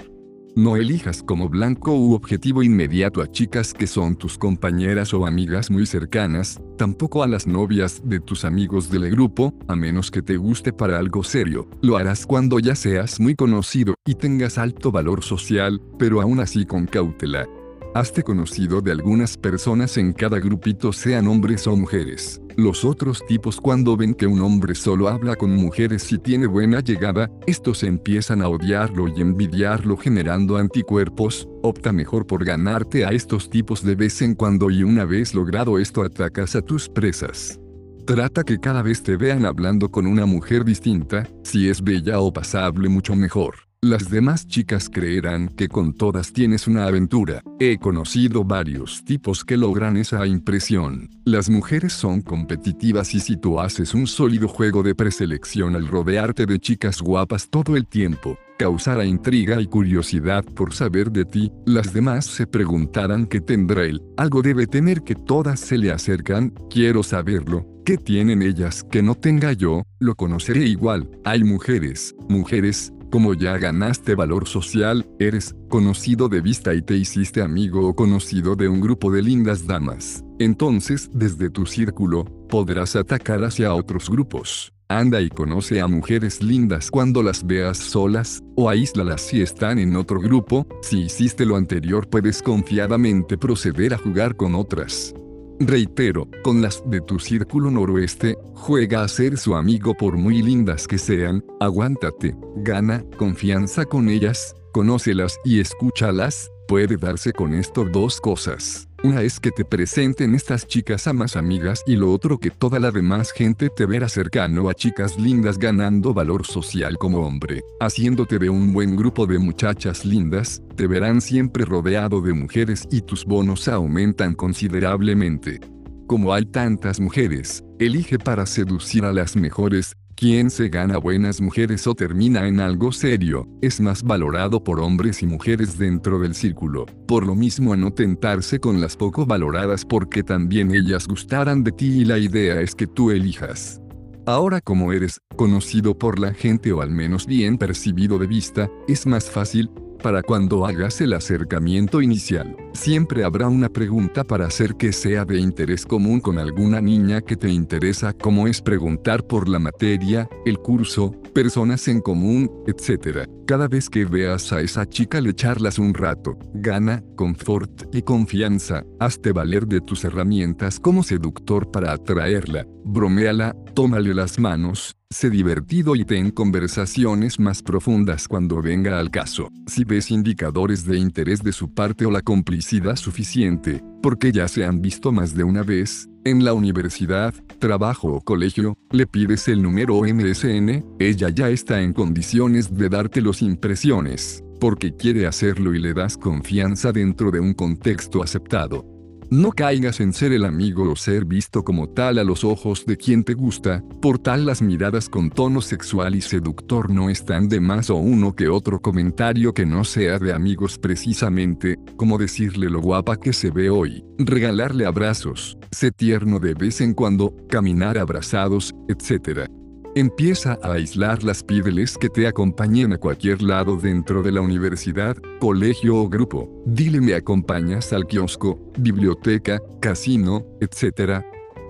No 0.56 0.76
elijas 0.76 1.20
como 1.20 1.48
blanco 1.48 1.96
u 1.96 2.14
objetivo 2.14 2.62
inmediato 2.62 3.20
a 3.22 3.26
chicas 3.26 3.74
que 3.74 3.88
son 3.88 4.14
tus 4.14 4.38
compañeras 4.38 5.12
o 5.12 5.26
amigas 5.26 5.68
muy 5.68 5.84
cercanas, 5.84 6.60
tampoco 6.78 7.24
a 7.24 7.26
las 7.26 7.48
novias 7.48 8.00
de 8.04 8.20
tus 8.20 8.44
amigos 8.44 8.88
del 8.88 9.10
grupo, 9.10 9.52
a 9.66 9.74
menos 9.74 10.12
que 10.12 10.22
te 10.22 10.36
guste 10.36 10.72
para 10.72 11.00
algo 11.00 11.24
serio. 11.24 11.68
Lo 11.82 11.96
harás 11.96 12.24
cuando 12.24 12.60
ya 12.60 12.76
seas 12.76 13.18
muy 13.18 13.34
conocido 13.34 13.96
y 14.06 14.14
tengas 14.14 14.56
alto 14.56 14.92
valor 14.92 15.24
social, 15.24 15.82
pero 15.98 16.20
aún 16.20 16.38
así 16.38 16.64
con 16.64 16.86
cautela. 16.86 17.48
Hazte 17.94 18.24
conocido 18.24 18.80
de 18.80 18.90
algunas 18.90 19.36
personas 19.36 19.96
en 19.98 20.12
cada 20.12 20.40
grupito 20.40 20.92
sean 20.92 21.28
hombres 21.28 21.68
o 21.68 21.76
mujeres. 21.76 22.40
Los 22.56 22.84
otros 22.84 23.24
tipos 23.24 23.60
cuando 23.60 23.96
ven 23.96 24.14
que 24.14 24.26
un 24.26 24.42
hombre 24.42 24.74
solo 24.74 25.08
habla 25.08 25.36
con 25.36 25.54
mujeres 25.54 26.10
y 26.10 26.18
tiene 26.18 26.48
buena 26.48 26.80
llegada, 26.80 27.30
estos 27.46 27.84
empiezan 27.84 28.42
a 28.42 28.48
odiarlo 28.48 29.06
y 29.06 29.20
envidiarlo 29.20 29.96
generando 29.96 30.56
anticuerpos, 30.56 31.48
opta 31.62 31.92
mejor 31.92 32.26
por 32.26 32.44
ganarte 32.44 33.04
a 33.04 33.10
estos 33.10 33.48
tipos 33.48 33.84
de 33.84 33.94
vez 33.94 34.22
en 34.22 34.34
cuando 34.34 34.72
y 34.72 34.82
una 34.82 35.04
vez 35.04 35.32
logrado 35.32 35.78
esto 35.78 36.02
atacas 36.02 36.56
a 36.56 36.62
tus 36.62 36.88
presas. 36.88 37.60
Trata 38.06 38.42
que 38.42 38.58
cada 38.58 38.82
vez 38.82 39.04
te 39.04 39.16
vean 39.16 39.46
hablando 39.46 39.88
con 39.88 40.08
una 40.08 40.26
mujer 40.26 40.64
distinta, 40.64 41.28
si 41.44 41.68
es 41.68 41.80
bella 41.80 42.18
o 42.18 42.32
pasable 42.32 42.88
mucho 42.88 43.14
mejor. 43.14 43.63
Las 43.84 44.08
demás 44.08 44.46
chicas 44.46 44.88
creerán 44.88 45.48
que 45.48 45.68
con 45.68 45.92
todas 45.92 46.32
tienes 46.32 46.66
una 46.66 46.86
aventura. 46.86 47.42
He 47.60 47.76
conocido 47.76 48.42
varios 48.42 49.04
tipos 49.04 49.44
que 49.44 49.58
logran 49.58 49.98
esa 49.98 50.26
impresión. 50.26 51.10
Las 51.26 51.50
mujeres 51.50 51.92
son 51.92 52.22
competitivas 52.22 53.14
y 53.14 53.20
si 53.20 53.36
tú 53.36 53.60
haces 53.60 53.92
un 53.92 54.06
sólido 54.06 54.48
juego 54.48 54.82
de 54.82 54.94
preselección 54.94 55.76
al 55.76 55.86
rodearte 55.86 56.46
de 56.46 56.58
chicas 56.58 57.02
guapas 57.02 57.50
todo 57.50 57.76
el 57.76 57.86
tiempo, 57.86 58.38
causará 58.58 59.04
intriga 59.04 59.60
y 59.60 59.66
curiosidad 59.66 60.44
por 60.44 60.72
saber 60.72 61.10
de 61.10 61.26
ti, 61.26 61.52
las 61.66 61.92
demás 61.92 62.24
se 62.24 62.46
preguntarán 62.46 63.26
qué 63.26 63.42
tendrá 63.42 63.84
él, 63.84 64.02
algo 64.16 64.40
debe 64.40 64.66
tener 64.66 65.02
que 65.02 65.14
todas 65.14 65.60
se 65.60 65.76
le 65.76 65.90
acercan, 65.90 66.54
quiero 66.70 67.02
saberlo, 67.02 67.66
¿qué 67.84 67.98
tienen 67.98 68.40
ellas 68.40 68.82
que 68.90 69.02
no 69.02 69.14
tenga 69.14 69.52
yo? 69.52 69.82
Lo 69.98 70.14
conoceré 70.14 70.64
igual, 70.66 71.10
hay 71.24 71.44
mujeres, 71.44 72.14
mujeres, 72.28 72.94
como 73.14 73.32
ya 73.32 73.58
ganaste 73.58 74.16
valor 74.16 74.48
social, 74.48 75.06
eres 75.20 75.54
conocido 75.68 76.28
de 76.28 76.40
vista 76.40 76.74
y 76.74 76.82
te 76.82 76.96
hiciste 76.96 77.42
amigo 77.42 77.88
o 77.88 77.94
conocido 77.94 78.56
de 78.56 78.66
un 78.66 78.80
grupo 78.80 79.12
de 79.12 79.22
lindas 79.22 79.68
damas. 79.68 80.24
Entonces, 80.40 81.08
desde 81.14 81.48
tu 81.48 81.64
círculo, 81.64 82.24
podrás 82.48 82.96
atacar 82.96 83.44
hacia 83.44 83.72
otros 83.72 84.10
grupos. 84.10 84.72
Anda 84.88 85.20
y 85.20 85.28
conoce 85.28 85.80
a 85.80 85.86
mujeres 85.86 86.42
lindas 86.42 86.90
cuando 86.90 87.22
las 87.22 87.46
veas 87.46 87.78
solas, 87.78 88.42
o 88.56 88.68
aíslalas 88.68 89.20
si 89.20 89.42
están 89.42 89.78
en 89.78 89.94
otro 89.94 90.18
grupo, 90.18 90.66
si 90.82 91.02
hiciste 91.02 91.46
lo 91.46 91.54
anterior 91.54 92.08
puedes 92.08 92.42
confiadamente 92.42 93.38
proceder 93.38 93.94
a 93.94 93.98
jugar 93.98 94.34
con 94.34 94.56
otras. 94.56 95.14
Reitero, 95.60 96.28
con 96.42 96.60
las 96.60 96.82
de 96.90 97.00
tu 97.00 97.20
círculo 97.20 97.70
noroeste, 97.70 98.36
juega 98.54 99.04
a 99.04 99.08
ser 99.08 99.38
su 99.38 99.54
amigo 99.54 99.94
por 99.94 100.16
muy 100.16 100.42
lindas 100.42 100.88
que 100.88 100.98
sean, 100.98 101.44
aguántate, 101.60 102.34
gana 102.56 103.04
confianza 103.16 103.84
con 103.84 104.08
ellas, 104.08 104.54
conócelas 104.72 105.38
y 105.44 105.60
escúchalas, 105.60 106.50
puede 106.66 106.96
darse 106.96 107.32
con 107.32 107.54
esto 107.54 107.84
dos 107.84 108.20
cosas. 108.20 108.88
Una 109.04 109.20
es 109.20 109.38
que 109.38 109.50
te 109.50 109.66
presenten 109.66 110.34
estas 110.34 110.66
chicas 110.66 111.06
a 111.06 111.12
más 111.12 111.36
amigas 111.36 111.82
y 111.86 111.94
lo 111.96 112.10
otro 112.10 112.38
que 112.38 112.48
toda 112.48 112.80
la 112.80 112.90
demás 112.90 113.32
gente 113.32 113.68
te 113.68 113.84
verá 113.84 114.08
cercano 114.08 114.70
a 114.70 114.72
chicas 114.72 115.18
lindas 115.18 115.58
ganando 115.58 116.14
valor 116.14 116.46
social 116.46 116.96
como 116.96 117.18
hombre, 117.18 117.60
haciéndote 117.80 118.38
de 118.38 118.48
un 118.48 118.72
buen 118.72 118.96
grupo 118.96 119.26
de 119.26 119.38
muchachas 119.38 120.06
lindas, 120.06 120.62
te 120.74 120.86
verán 120.86 121.20
siempre 121.20 121.66
rodeado 121.66 122.22
de 122.22 122.32
mujeres 122.32 122.88
y 122.90 123.02
tus 123.02 123.26
bonos 123.26 123.68
aumentan 123.68 124.34
considerablemente. 124.34 125.60
Como 126.06 126.32
hay 126.32 126.46
tantas 126.46 126.98
mujeres, 126.98 127.62
elige 127.78 128.18
para 128.18 128.46
seducir 128.46 129.04
a 129.04 129.12
las 129.12 129.36
mejores, 129.36 129.98
quien 130.16 130.50
se 130.50 130.68
gana 130.68 130.98
buenas 130.98 131.40
mujeres 131.40 131.86
o 131.86 131.94
termina 131.94 132.46
en 132.46 132.60
algo 132.60 132.92
serio, 132.92 133.48
es 133.60 133.80
más 133.80 134.02
valorado 134.02 134.62
por 134.62 134.80
hombres 134.80 135.22
y 135.22 135.26
mujeres 135.26 135.76
dentro 135.78 136.18
del 136.18 136.34
círculo. 136.34 136.86
Por 137.06 137.26
lo 137.26 137.34
mismo 137.34 137.72
a 137.72 137.76
no 137.76 137.92
tentarse 137.92 138.60
con 138.60 138.80
las 138.80 138.96
poco 138.96 139.26
valoradas 139.26 139.84
porque 139.84 140.22
también 140.22 140.74
ellas 140.74 141.06
gustarán 141.08 141.64
de 141.64 141.72
ti 141.72 142.00
y 142.00 142.04
la 142.04 142.18
idea 142.18 142.60
es 142.60 142.74
que 142.74 142.86
tú 142.86 143.10
elijas. 143.10 143.80
Ahora 144.26 144.60
como 144.60 144.92
eres 144.92 145.20
conocido 145.36 145.98
por 145.98 146.18
la 146.18 146.32
gente 146.32 146.72
o 146.72 146.80
al 146.80 146.90
menos 146.90 147.26
bien 147.26 147.58
percibido 147.58 148.18
de 148.18 148.26
vista, 148.26 148.70
es 148.88 149.06
más 149.06 149.30
fácil, 149.30 149.70
para 150.04 150.22
cuando 150.22 150.66
hagas 150.66 151.00
el 151.00 151.14
acercamiento 151.14 152.02
inicial. 152.02 152.54
Siempre 152.74 153.24
habrá 153.24 153.48
una 153.48 153.70
pregunta 153.70 154.22
para 154.22 154.44
hacer 154.44 154.76
que 154.76 154.92
sea 154.92 155.24
de 155.24 155.38
interés 155.38 155.86
común 155.86 156.20
con 156.20 156.38
alguna 156.38 156.82
niña 156.82 157.22
que 157.22 157.36
te 157.36 157.48
interesa 157.48 158.12
como 158.12 158.46
es 158.46 158.60
preguntar 158.60 159.26
por 159.26 159.48
la 159.48 159.58
materia, 159.58 160.28
el 160.44 160.58
curso, 160.58 161.12
personas 161.32 161.88
en 161.88 162.02
común, 162.02 162.50
etc. 162.66 163.26
Cada 163.46 163.66
vez 163.66 163.88
que 163.88 164.04
veas 164.04 164.52
a 164.52 164.60
esa 164.60 164.86
chica 164.86 165.22
le 165.22 165.32
charlas 165.32 165.78
un 165.78 165.94
rato, 165.94 166.36
gana, 166.52 167.02
confort 167.16 167.84
y 167.94 168.02
confianza, 168.02 168.84
hazte 169.00 169.32
valer 169.32 169.66
de 169.66 169.80
tus 169.80 170.04
herramientas 170.04 170.78
como 170.78 171.02
seductor 171.02 171.70
para 171.70 171.92
atraerla, 171.92 172.66
broméala, 172.84 173.56
tómale 173.72 174.12
las 174.12 174.38
manos, 174.38 174.98
Sé 175.10 175.30
divertido 175.30 175.94
y 175.94 176.04
ten 176.04 176.30
conversaciones 176.30 177.38
más 177.38 177.62
profundas 177.62 178.26
cuando 178.26 178.60
venga 178.60 178.98
al 178.98 179.10
caso. 179.10 179.48
Si 179.66 179.84
ves 179.84 180.10
indicadores 180.10 180.84
de 180.84 180.98
interés 180.98 181.42
de 181.42 181.52
su 181.52 181.72
parte 181.72 182.04
o 182.04 182.10
la 182.10 182.20
complicidad 182.20 182.96
suficiente, 182.96 183.82
porque 184.02 184.32
ya 184.32 184.48
se 184.48 184.64
han 184.64 184.82
visto 184.82 185.12
más 185.12 185.34
de 185.34 185.44
una 185.44 185.62
vez, 185.62 186.08
en 186.24 186.44
la 186.44 186.52
universidad, 186.52 187.32
trabajo 187.58 188.08
o 188.08 188.20
colegio, 188.22 188.76
le 188.90 189.06
pides 189.06 189.46
el 189.48 189.62
número 189.62 190.00
MSN, 190.00 190.84
ella 190.98 191.28
ya 191.28 191.48
está 191.48 191.80
en 191.80 191.92
condiciones 191.92 192.74
de 192.74 192.88
darte 192.88 193.20
los 193.20 193.40
impresiones, 193.42 194.42
porque 194.58 194.96
quiere 194.96 195.26
hacerlo 195.26 195.74
y 195.74 195.78
le 195.78 195.94
das 195.94 196.16
confianza 196.16 196.92
dentro 196.92 197.30
de 197.30 197.40
un 197.40 197.54
contexto 197.54 198.22
aceptado. 198.22 198.93
No 199.30 199.52
caigas 199.52 200.00
en 200.00 200.12
ser 200.12 200.32
el 200.32 200.44
amigo 200.44 200.90
o 200.90 200.96
ser 200.96 201.24
visto 201.24 201.64
como 201.64 201.88
tal 201.88 202.18
a 202.18 202.24
los 202.24 202.44
ojos 202.44 202.84
de 202.86 202.96
quien 202.96 203.24
te 203.24 203.34
gusta, 203.34 203.82
por 204.00 204.18
tal 204.18 204.46
las 204.46 204.62
miradas 204.62 205.08
con 205.08 205.30
tono 205.30 205.60
sexual 205.60 206.14
y 206.14 206.20
seductor 206.20 206.90
no 206.90 207.10
están 207.10 207.48
de 207.48 207.60
más 207.60 207.90
o 207.90 207.96
uno 207.96 208.34
que 208.34 208.48
otro 208.48 208.80
comentario 208.80 209.54
que 209.54 209.66
no 209.66 209.84
sea 209.84 210.18
de 210.18 210.32
amigos 210.32 210.78
precisamente, 210.78 211.78
como 211.96 212.18
decirle 212.18 212.68
lo 212.68 212.80
guapa 212.80 213.16
que 213.16 213.32
se 213.32 213.50
ve 213.50 213.70
hoy, 213.70 214.04
regalarle 214.18 214.86
abrazos, 214.86 215.58
ser 215.70 215.92
tierno 215.92 216.38
de 216.38 216.54
vez 216.54 216.80
en 216.80 216.94
cuando, 216.94 217.34
caminar 217.48 217.98
abrazados, 217.98 218.74
etc. 218.88 219.48
Empieza 219.96 220.58
a 220.60 220.72
aislarlas, 220.72 221.44
pídeles 221.44 221.96
que 221.96 222.08
te 222.08 222.26
acompañen 222.26 222.92
a 222.92 222.98
cualquier 222.98 223.40
lado 223.42 223.76
dentro 223.76 224.24
de 224.24 224.32
la 224.32 224.40
universidad, 224.40 225.16
colegio 225.38 225.94
o 225.94 226.08
grupo. 226.08 226.50
Dile 226.66 227.00
me 227.00 227.14
acompañas 227.14 227.92
al 227.92 228.08
kiosco, 228.08 228.58
biblioteca, 228.76 229.62
casino, 229.80 230.44
etc. 230.60 231.22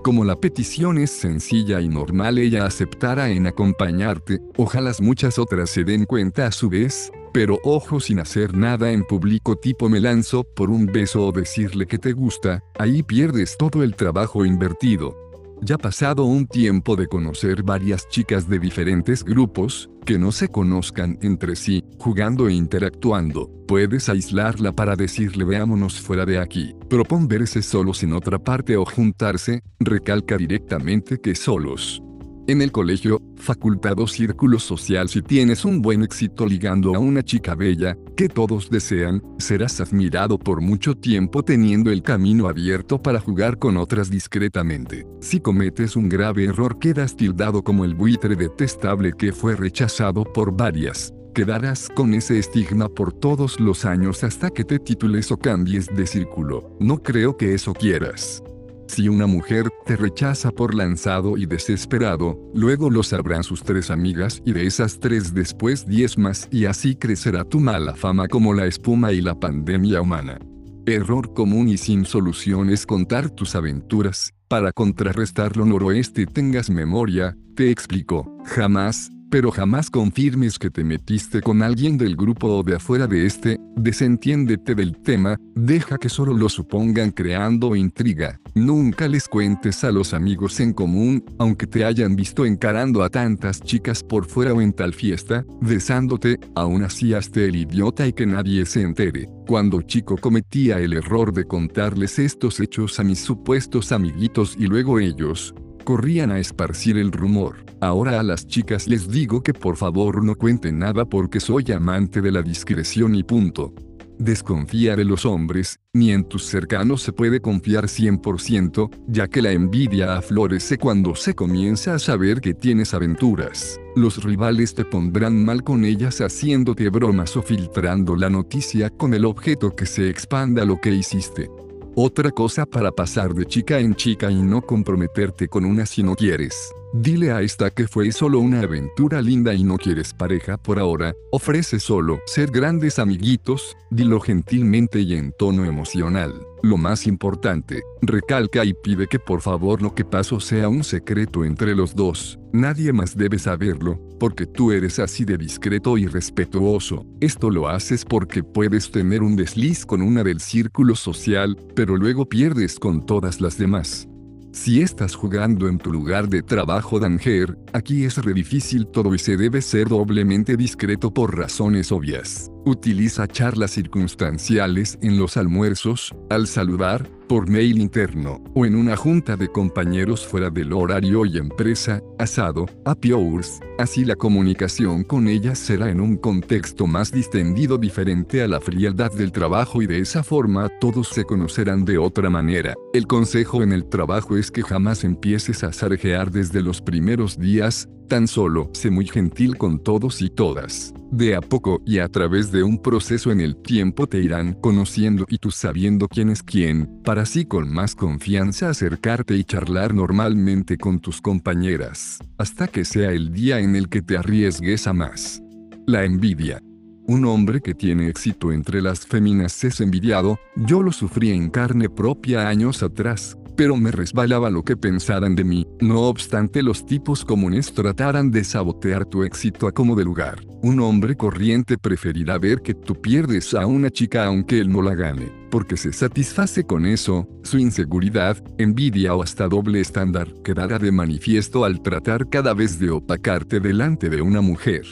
Como 0.02 0.24
la 0.24 0.36
petición 0.36 0.96
es 0.96 1.10
sencilla 1.10 1.82
y 1.82 1.88
normal, 1.88 2.38
ella 2.38 2.64
aceptará 2.64 3.28
en 3.28 3.46
acompañarte, 3.46 4.40
ojalá 4.56 4.92
muchas 5.00 5.38
otras 5.38 5.68
se 5.68 5.84
den 5.84 6.06
cuenta 6.06 6.46
a 6.46 6.52
su 6.52 6.70
vez, 6.70 7.12
pero 7.34 7.58
ojo 7.62 8.00
sin 8.00 8.20
hacer 8.20 8.56
nada 8.56 8.90
en 8.92 9.04
público 9.04 9.56
tipo 9.56 9.90
me 9.90 10.00
lanzo 10.00 10.44
por 10.44 10.70
un 10.70 10.86
beso 10.86 11.26
o 11.26 11.32
decirle 11.32 11.86
que 11.86 11.98
te 11.98 12.12
gusta, 12.12 12.62
ahí 12.78 13.02
pierdes 13.02 13.58
todo 13.58 13.82
el 13.82 13.96
trabajo 13.96 14.46
invertido. 14.46 15.23
Ya 15.62 15.78
pasado 15.78 16.24
un 16.24 16.46
tiempo 16.46 16.96
de 16.96 17.06
conocer 17.06 17.62
varias 17.62 18.08
chicas 18.08 18.48
de 18.48 18.58
diferentes 18.58 19.24
grupos, 19.24 19.88
que 20.04 20.18
no 20.18 20.32
se 20.32 20.48
conozcan 20.48 21.18
entre 21.22 21.56
sí, 21.56 21.82
jugando 21.98 22.48
e 22.48 22.52
interactuando, 22.52 23.50
puedes 23.66 24.08
aislarla 24.08 24.72
para 24.72 24.96
decirle 24.96 25.44
veámonos 25.44 26.00
fuera 26.00 26.26
de 26.26 26.38
aquí. 26.38 26.74
Propon 26.90 27.26
verse 27.28 27.62
solos 27.62 28.02
en 28.02 28.12
otra 28.12 28.38
parte 28.38 28.76
o 28.76 28.84
juntarse, 28.84 29.62
recalca 29.80 30.36
directamente 30.36 31.18
que 31.18 31.34
solos. 31.34 32.03
En 32.46 32.60
el 32.60 32.72
colegio, 32.72 33.22
facultad 33.36 33.98
o 34.00 34.06
círculo 34.06 34.58
social 34.58 35.08
si 35.08 35.22
tienes 35.22 35.64
un 35.64 35.80
buen 35.80 36.02
éxito 36.02 36.44
ligando 36.44 36.94
a 36.94 36.98
una 36.98 37.22
chica 37.22 37.54
bella, 37.54 37.96
que 38.18 38.28
todos 38.28 38.68
desean, 38.68 39.22
serás 39.38 39.80
admirado 39.80 40.38
por 40.38 40.60
mucho 40.60 40.94
tiempo 40.94 41.42
teniendo 41.42 41.90
el 41.90 42.02
camino 42.02 42.46
abierto 42.46 43.00
para 43.00 43.18
jugar 43.18 43.58
con 43.58 43.78
otras 43.78 44.10
discretamente. 44.10 45.06
Si 45.20 45.40
cometes 45.40 45.96
un 45.96 46.10
grave 46.10 46.44
error 46.44 46.78
quedas 46.78 47.16
tildado 47.16 47.62
como 47.62 47.86
el 47.86 47.94
buitre 47.94 48.36
detestable 48.36 49.12
que 49.16 49.32
fue 49.32 49.56
rechazado 49.56 50.24
por 50.24 50.54
varias. 50.54 51.14
Quedarás 51.34 51.88
con 51.88 52.12
ese 52.12 52.38
estigma 52.38 52.90
por 52.90 53.14
todos 53.14 53.58
los 53.58 53.86
años 53.86 54.22
hasta 54.22 54.50
que 54.50 54.64
te 54.64 54.78
titules 54.78 55.32
o 55.32 55.38
cambies 55.38 55.86
de 55.86 56.06
círculo. 56.06 56.76
No 56.78 57.02
creo 57.02 57.38
que 57.38 57.54
eso 57.54 57.72
quieras. 57.72 58.42
Si 58.86 59.08
una 59.08 59.26
mujer 59.26 59.70
te 59.86 59.96
rechaza 59.96 60.50
por 60.50 60.74
lanzado 60.74 61.36
y 61.36 61.46
desesperado, 61.46 62.38
luego 62.54 62.90
lo 62.90 63.02
sabrán 63.02 63.42
sus 63.42 63.62
tres 63.62 63.90
amigas 63.90 64.42
y 64.44 64.52
de 64.52 64.66
esas 64.66 65.00
tres 65.00 65.34
después 65.34 65.86
diez 65.86 66.18
más 66.18 66.48
y 66.50 66.66
así 66.66 66.94
crecerá 66.94 67.44
tu 67.44 67.60
mala 67.60 67.94
fama 67.94 68.28
como 68.28 68.52
la 68.52 68.66
espuma 68.66 69.12
y 69.12 69.20
la 69.20 69.38
pandemia 69.38 70.00
humana. 70.00 70.38
Error 70.86 71.32
común 71.32 71.68
y 71.68 71.78
sin 71.78 72.04
solución 72.04 72.68
es 72.68 72.84
contar 72.84 73.30
tus 73.30 73.54
aventuras, 73.54 74.34
para 74.48 74.70
contrarrestar 74.70 75.56
lo 75.56 75.64
noroeste 75.64 76.26
tengas 76.26 76.68
memoria, 76.68 77.36
te 77.56 77.70
explico, 77.70 78.38
jamás, 78.44 79.10
pero 79.34 79.50
jamás 79.50 79.90
confirmes 79.90 80.60
que 80.60 80.70
te 80.70 80.84
metiste 80.84 81.40
con 81.40 81.60
alguien 81.60 81.98
del 81.98 82.14
grupo 82.14 82.46
o 82.46 82.62
de 82.62 82.76
afuera 82.76 83.08
de 83.08 83.26
este, 83.26 83.58
desentiéndete 83.74 84.76
del 84.76 84.96
tema, 84.96 85.40
deja 85.56 85.98
que 85.98 86.08
solo 86.08 86.32
lo 86.34 86.48
supongan 86.48 87.10
creando 87.10 87.74
intriga. 87.74 88.40
Nunca 88.54 89.08
les 89.08 89.26
cuentes 89.26 89.82
a 89.82 89.90
los 89.90 90.14
amigos 90.14 90.60
en 90.60 90.72
común, 90.72 91.24
aunque 91.40 91.66
te 91.66 91.84
hayan 91.84 92.14
visto 92.14 92.46
encarando 92.46 93.02
a 93.02 93.10
tantas 93.10 93.60
chicas 93.60 94.04
por 94.04 94.26
fuera 94.26 94.54
o 94.54 94.60
en 94.60 94.72
tal 94.72 94.94
fiesta, 94.94 95.44
besándote, 95.60 96.38
aún 96.54 96.84
así 96.84 97.12
hazte 97.12 97.46
el 97.46 97.56
idiota 97.56 98.06
y 98.06 98.12
que 98.12 98.26
nadie 98.26 98.64
se 98.66 98.82
entere. 98.82 99.28
Cuando 99.48 99.82
chico 99.82 100.16
cometía 100.16 100.78
el 100.78 100.92
error 100.92 101.32
de 101.32 101.44
contarles 101.44 102.20
estos 102.20 102.60
hechos 102.60 103.00
a 103.00 103.02
mis 103.02 103.18
supuestos 103.18 103.90
amiguitos 103.90 104.54
y 104.56 104.68
luego 104.68 105.00
ellos, 105.00 105.52
corrían 105.84 106.32
a 106.32 106.38
esparcir 106.38 106.98
el 106.98 107.12
rumor. 107.12 107.64
Ahora 107.80 108.18
a 108.18 108.22
las 108.22 108.46
chicas 108.46 108.88
les 108.88 109.08
digo 109.08 109.42
que 109.42 109.52
por 109.52 109.76
favor 109.76 110.24
no 110.24 110.34
cuenten 110.34 110.78
nada 110.78 111.04
porque 111.04 111.38
soy 111.38 111.70
amante 111.70 112.20
de 112.20 112.32
la 112.32 112.42
discreción 112.42 113.14
y 113.14 113.22
punto. 113.22 113.72
Desconfía 114.18 114.94
de 114.94 115.04
los 115.04 115.26
hombres, 115.26 115.80
ni 115.92 116.12
en 116.12 116.24
tus 116.24 116.44
cercanos 116.44 117.02
se 117.02 117.12
puede 117.12 117.40
confiar 117.40 117.86
100%, 117.86 118.88
ya 119.08 119.26
que 119.26 119.42
la 119.42 119.50
envidia 119.50 120.16
aflorece 120.16 120.78
cuando 120.78 121.16
se 121.16 121.34
comienza 121.34 121.94
a 121.94 121.98
saber 121.98 122.40
que 122.40 122.54
tienes 122.54 122.94
aventuras. 122.94 123.80
Los 123.96 124.22
rivales 124.22 124.74
te 124.74 124.84
pondrán 124.84 125.44
mal 125.44 125.64
con 125.64 125.84
ellas 125.84 126.20
haciéndote 126.20 126.88
bromas 126.90 127.36
o 127.36 127.42
filtrando 127.42 128.14
la 128.14 128.30
noticia 128.30 128.88
con 128.88 129.14
el 129.14 129.24
objeto 129.24 129.74
que 129.74 129.84
se 129.86 130.08
expanda 130.08 130.64
lo 130.64 130.80
que 130.80 130.90
hiciste. 130.90 131.50
Otra 131.96 132.32
cosa 132.32 132.66
para 132.66 132.90
pasar 132.90 133.34
de 133.34 133.46
chica 133.46 133.78
en 133.78 133.94
chica 133.94 134.28
y 134.28 134.42
no 134.42 134.62
comprometerte 134.62 135.46
con 135.46 135.64
una 135.64 135.86
si 135.86 136.02
no 136.02 136.16
quieres. 136.16 136.72
Dile 136.92 137.30
a 137.30 137.40
esta 137.40 137.70
que 137.70 137.86
fue 137.86 138.10
solo 138.10 138.40
una 138.40 138.62
aventura 138.62 139.22
linda 139.22 139.54
y 139.54 139.62
no 139.62 139.76
quieres 139.76 140.12
pareja 140.12 140.56
por 140.56 140.80
ahora, 140.80 141.14
ofrece 141.30 141.78
solo 141.78 142.18
ser 142.26 142.50
grandes 142.50 142.98
amiguitos, 142.98 143.76
dilo 143.90 144.18
gentilmente 144.18 145.02
y 145.02 145.14
en 145.14 145.30
tono 145.38 145.64
emocional. 145.66 146.34
Lo 146.64 146.78
más 146.78 147.06
importante, 147.06 147.82
recalca 148.00 148.64
y 148.64 148.72
pide 148.72 149.06
que 149.06 149.18
por 149.18 149.42
favor 149.42 149.82
lo 149.82 149.94
que 149.94 150.02
pasó 150.02 150.40
sea 150.40 150.70
un 150.70 150.82
secreto 150.82 151.44
entre 151.44 151.74
los 151.74 151.94
dos, 151.94 152.38
nadie 152.54 152.90
más 152.90 153.18
debe 153.18 153.38
saberlo, 153.38 154.00
porque 154.18 154.46
tú 154.46 154.72
eres 154.72 154.98
así 154.98 155.26
de 155.26 155.36
discreto 155.36 155.98
y 155.98 156.06
respetuoso. 156.06 157.04
Esto 157.20 157.50
lo 157.50 157.68
haces 157.68 158.06
porque 158.06 158.42
puedes 158.42 158.90
tener 158.90 159.22
un 159.22 159.36
desliz 159.36 159.84
con 159.84 160.00
una 160.00 160.24
del 160.24 160.40
círculo 160.40 160.96
social, 160.96 161.54
pero 161.76 161.98
luego 161.98 162.26
pierdes 162.26 162.78
con 162.78 163.04
todas 163.04 163.42
las 163.42 163.58
demás. 163.58 164.08
Si 164.52 164.80
estás 164.80 165.14
jugando 165.14 165.68
en 165.68 165.76
tu 165.76 165.92
lugar 165.92 166.30
de 166.30 166.42
trabajo 166.42 166.98
Danger, 166.98 167.58
aquí 167.74 168.06
es 168.06 168.16
re 168.24 168.32
difícil 168.32 168.86
todo 168.86 169.14
y 169.14 169.18
se 169.18 169.36
debe 169.36 169.60
ser 169.60 169.88
doblemente 169.88 170.56
discreto 170.56 171.12
por 171.12 171.36
razones 171.36 171.92
obvias. 171.92 172.50
Utiliza 172.66 173.28
charlas 173.28 173.72
circunstanciales 173.72 174.98
en 175.02 175.18
los 175.18 175.36
almuerzos, 175.36 176.14
al 176.30 176.46
saludar, 176.46 177.06
por 177.28 177.46
mail 177.46 177.78
interno, 177.78 178.42
o 178.54 178.64
en 178.64 178.74
una 178.74 178.96
junta 178.96 179.36
de 179.36 179.48
compañeros 179.48 180.26
fuera 180.26 180.48
del 180.48 180.72
horario 180.72 181.26
y 181.26 181.36
empresa, 181.36 182.02
asado, 182.18 182.64
happy 182.86 183.12
hours, 183.12 183.60
así 183.78 184.06
la 184.06 184.16
comunicación 184.16 185.04
con 185.04 185.28
ellas 185.28 185.58
será 185.58 185.90
en 185.90 186.00
un 186.00 186.16
contexto 186.16 186.86
más 186.86 187.12
distendido 187.12 187.76
diferente 187.76 188.42
a 188.42 188.48
la 188.48 188.62
frialdad 188.62 189.12
del 189.12 189.30
trabajo 189.30 189.82
y 189.82 189.86
de 189.86 189.98
esa 189.98 190.22
forma 190.22 190.70
todos 190.80 191.08
se 191.08 191.24
conocerán 191.24 191.84
de 191.84 191.98
otra 191.98 192.30
manera. 192.30 192.72
El 192.94 193.06
consejo 193.06 193.62
en 193.62 193.72
el 193.72 193.84
trabajo 193.90 194.38
es 194.38 194.50
que 194.50 194.62
jamás 194.62 195.04
empieces 195.04 195.64
a 195.64 195.72
zarjear 195.72 196.30
desde 196.30 196.62
los 196.62 196.80
primeros 196.80 197.38
días, 197.38 197.90
Tan 198.08 198.28
solo 198.28 198.70
sé 198.74 198.90
muy 198.90 199.06
gentil 199.06 199.56
con 199.56 199.82
todos 199.82 200.20
y 200.20 200.28
todas. 200.28 200.92
De 201.10 201.34
a 201.34 201.40
poco 201.40 201.80
y 201.86 202.00
a 202.00 202.08
través 202.08 202.52
de 202.52 202.62
un 202.62 202.78
proceso 202.82 203.32
en 203.32 203.40
el 203.40 203.56
tiempo 203.56 204.06
te 204.06 204.18
irán 204.18 204.54
conociendo 204.54 205.24
y 205.28 205.38
tú 205.38 205.50
sabiendo 205.50 206.08
quién 206.08 206.28
es 206.28 206.42
quién, 206.42 207.00
para 207.02 207.22
así 207.22 207.46
con 207.46 207.72
más 207.72 207.94
confianza 207.94 208.68
acercarte 208.68 209.36
y 209.36 209.44
charlar 209.44 209.94
normalmente 209.94 210.76
con 210.76 211.00
tus 211.00 211.22
compañeras, 211.22 212.18
hasta 212.36 212.66
que 212.66 212.84
sea 212.84 213.12
el 213.12 213.32
día 213.32 213.60
en 213.60 213.74
el 213.74 213.88
que 213.88 214.02
te 214.02 214.18
arriesgues 214.18 214.86
a 214.86 214.92
más. 214.92 215.40
La 215.86 216.04
envidia. 216.04 216.60
Un 217.06 217.26
hombre 217.26 217.60
que 217.60 217.74
tiene 217.74 218.08
éxito 218.08 218.50
entre 218.50 218.80
las 218.80 219.06
féminas 219.06 219.62
es 219.64 219.80
envidiado, 219.80 220.38
yo 220.56 220.82
lo 220.82 220.90
sufrí 220.90 221.30
en 221.30 221.50
carne 221.50 221.90
propia 221.90 222.48
años 222.48 222.82
atrás, 222.82 223.36
pero 223.56 223.76
me 223.76 223.90
resbalaba 223.90 224.50
lo 224.50 224.62
que 224.62 224.76
pensaran 224.76 225.34
de 225.34 225.44
mí, 225.44 225.66
no 225.80 226.02
obstante 226.02 226.62
los 226.62 226.86
tipos 226.86 227.24
comunes 227.24 227.72
trataran 227.72 228.30
de 228.30 228.44
sabotear 228.44 229.04
tu 229.04 229.22
éxito 229.22 229.66
a 229.66 229.72
como 229.72 229.94
de 229.96 230.04
lugar. 230.04 230.40
Un 230.62 230.80
hombre 230.80 231.16
corriente 231.16 231.76
preferirá 231.78 232.38
ver 232.38 232.62
que 232.62 232.74
tú 232.74 232.94
pierdes 233.00 233.54
a 233.54 233.66
una 233.66 233.90
chica 233.90 234.24
aunque 234.24 234.60
él 234.60 234.70
no 234.70 234.82
la 234.82 234.94
gane, 234.94 235.30
porque 235.50 235.76
se 235.76 235.92
satisface 235.92 236.64
con 236.64 236.86
eso, 236.86 237.28
su 237.42 237.58
inseguridad, 237.58 238.42
envidia 238.58 239.14
o 239.14 239.22
hasta 239.22 239.48
doble 239.48 239.80
estándar 239.80 240.32
quedará 240.42 240.78
de 240.78 240.92
manifiesto 240.92 241.64
al 241.64 241.82
tratar 241.82 242.28
cada 242.28 242.54
vez 242.54 242.78
de 242.78 242.90
opacarte 242.90 243.60
delante 243.60 244.08
de 244.08 244.22
una 244.22 244.40
mujer. 244.40 244.84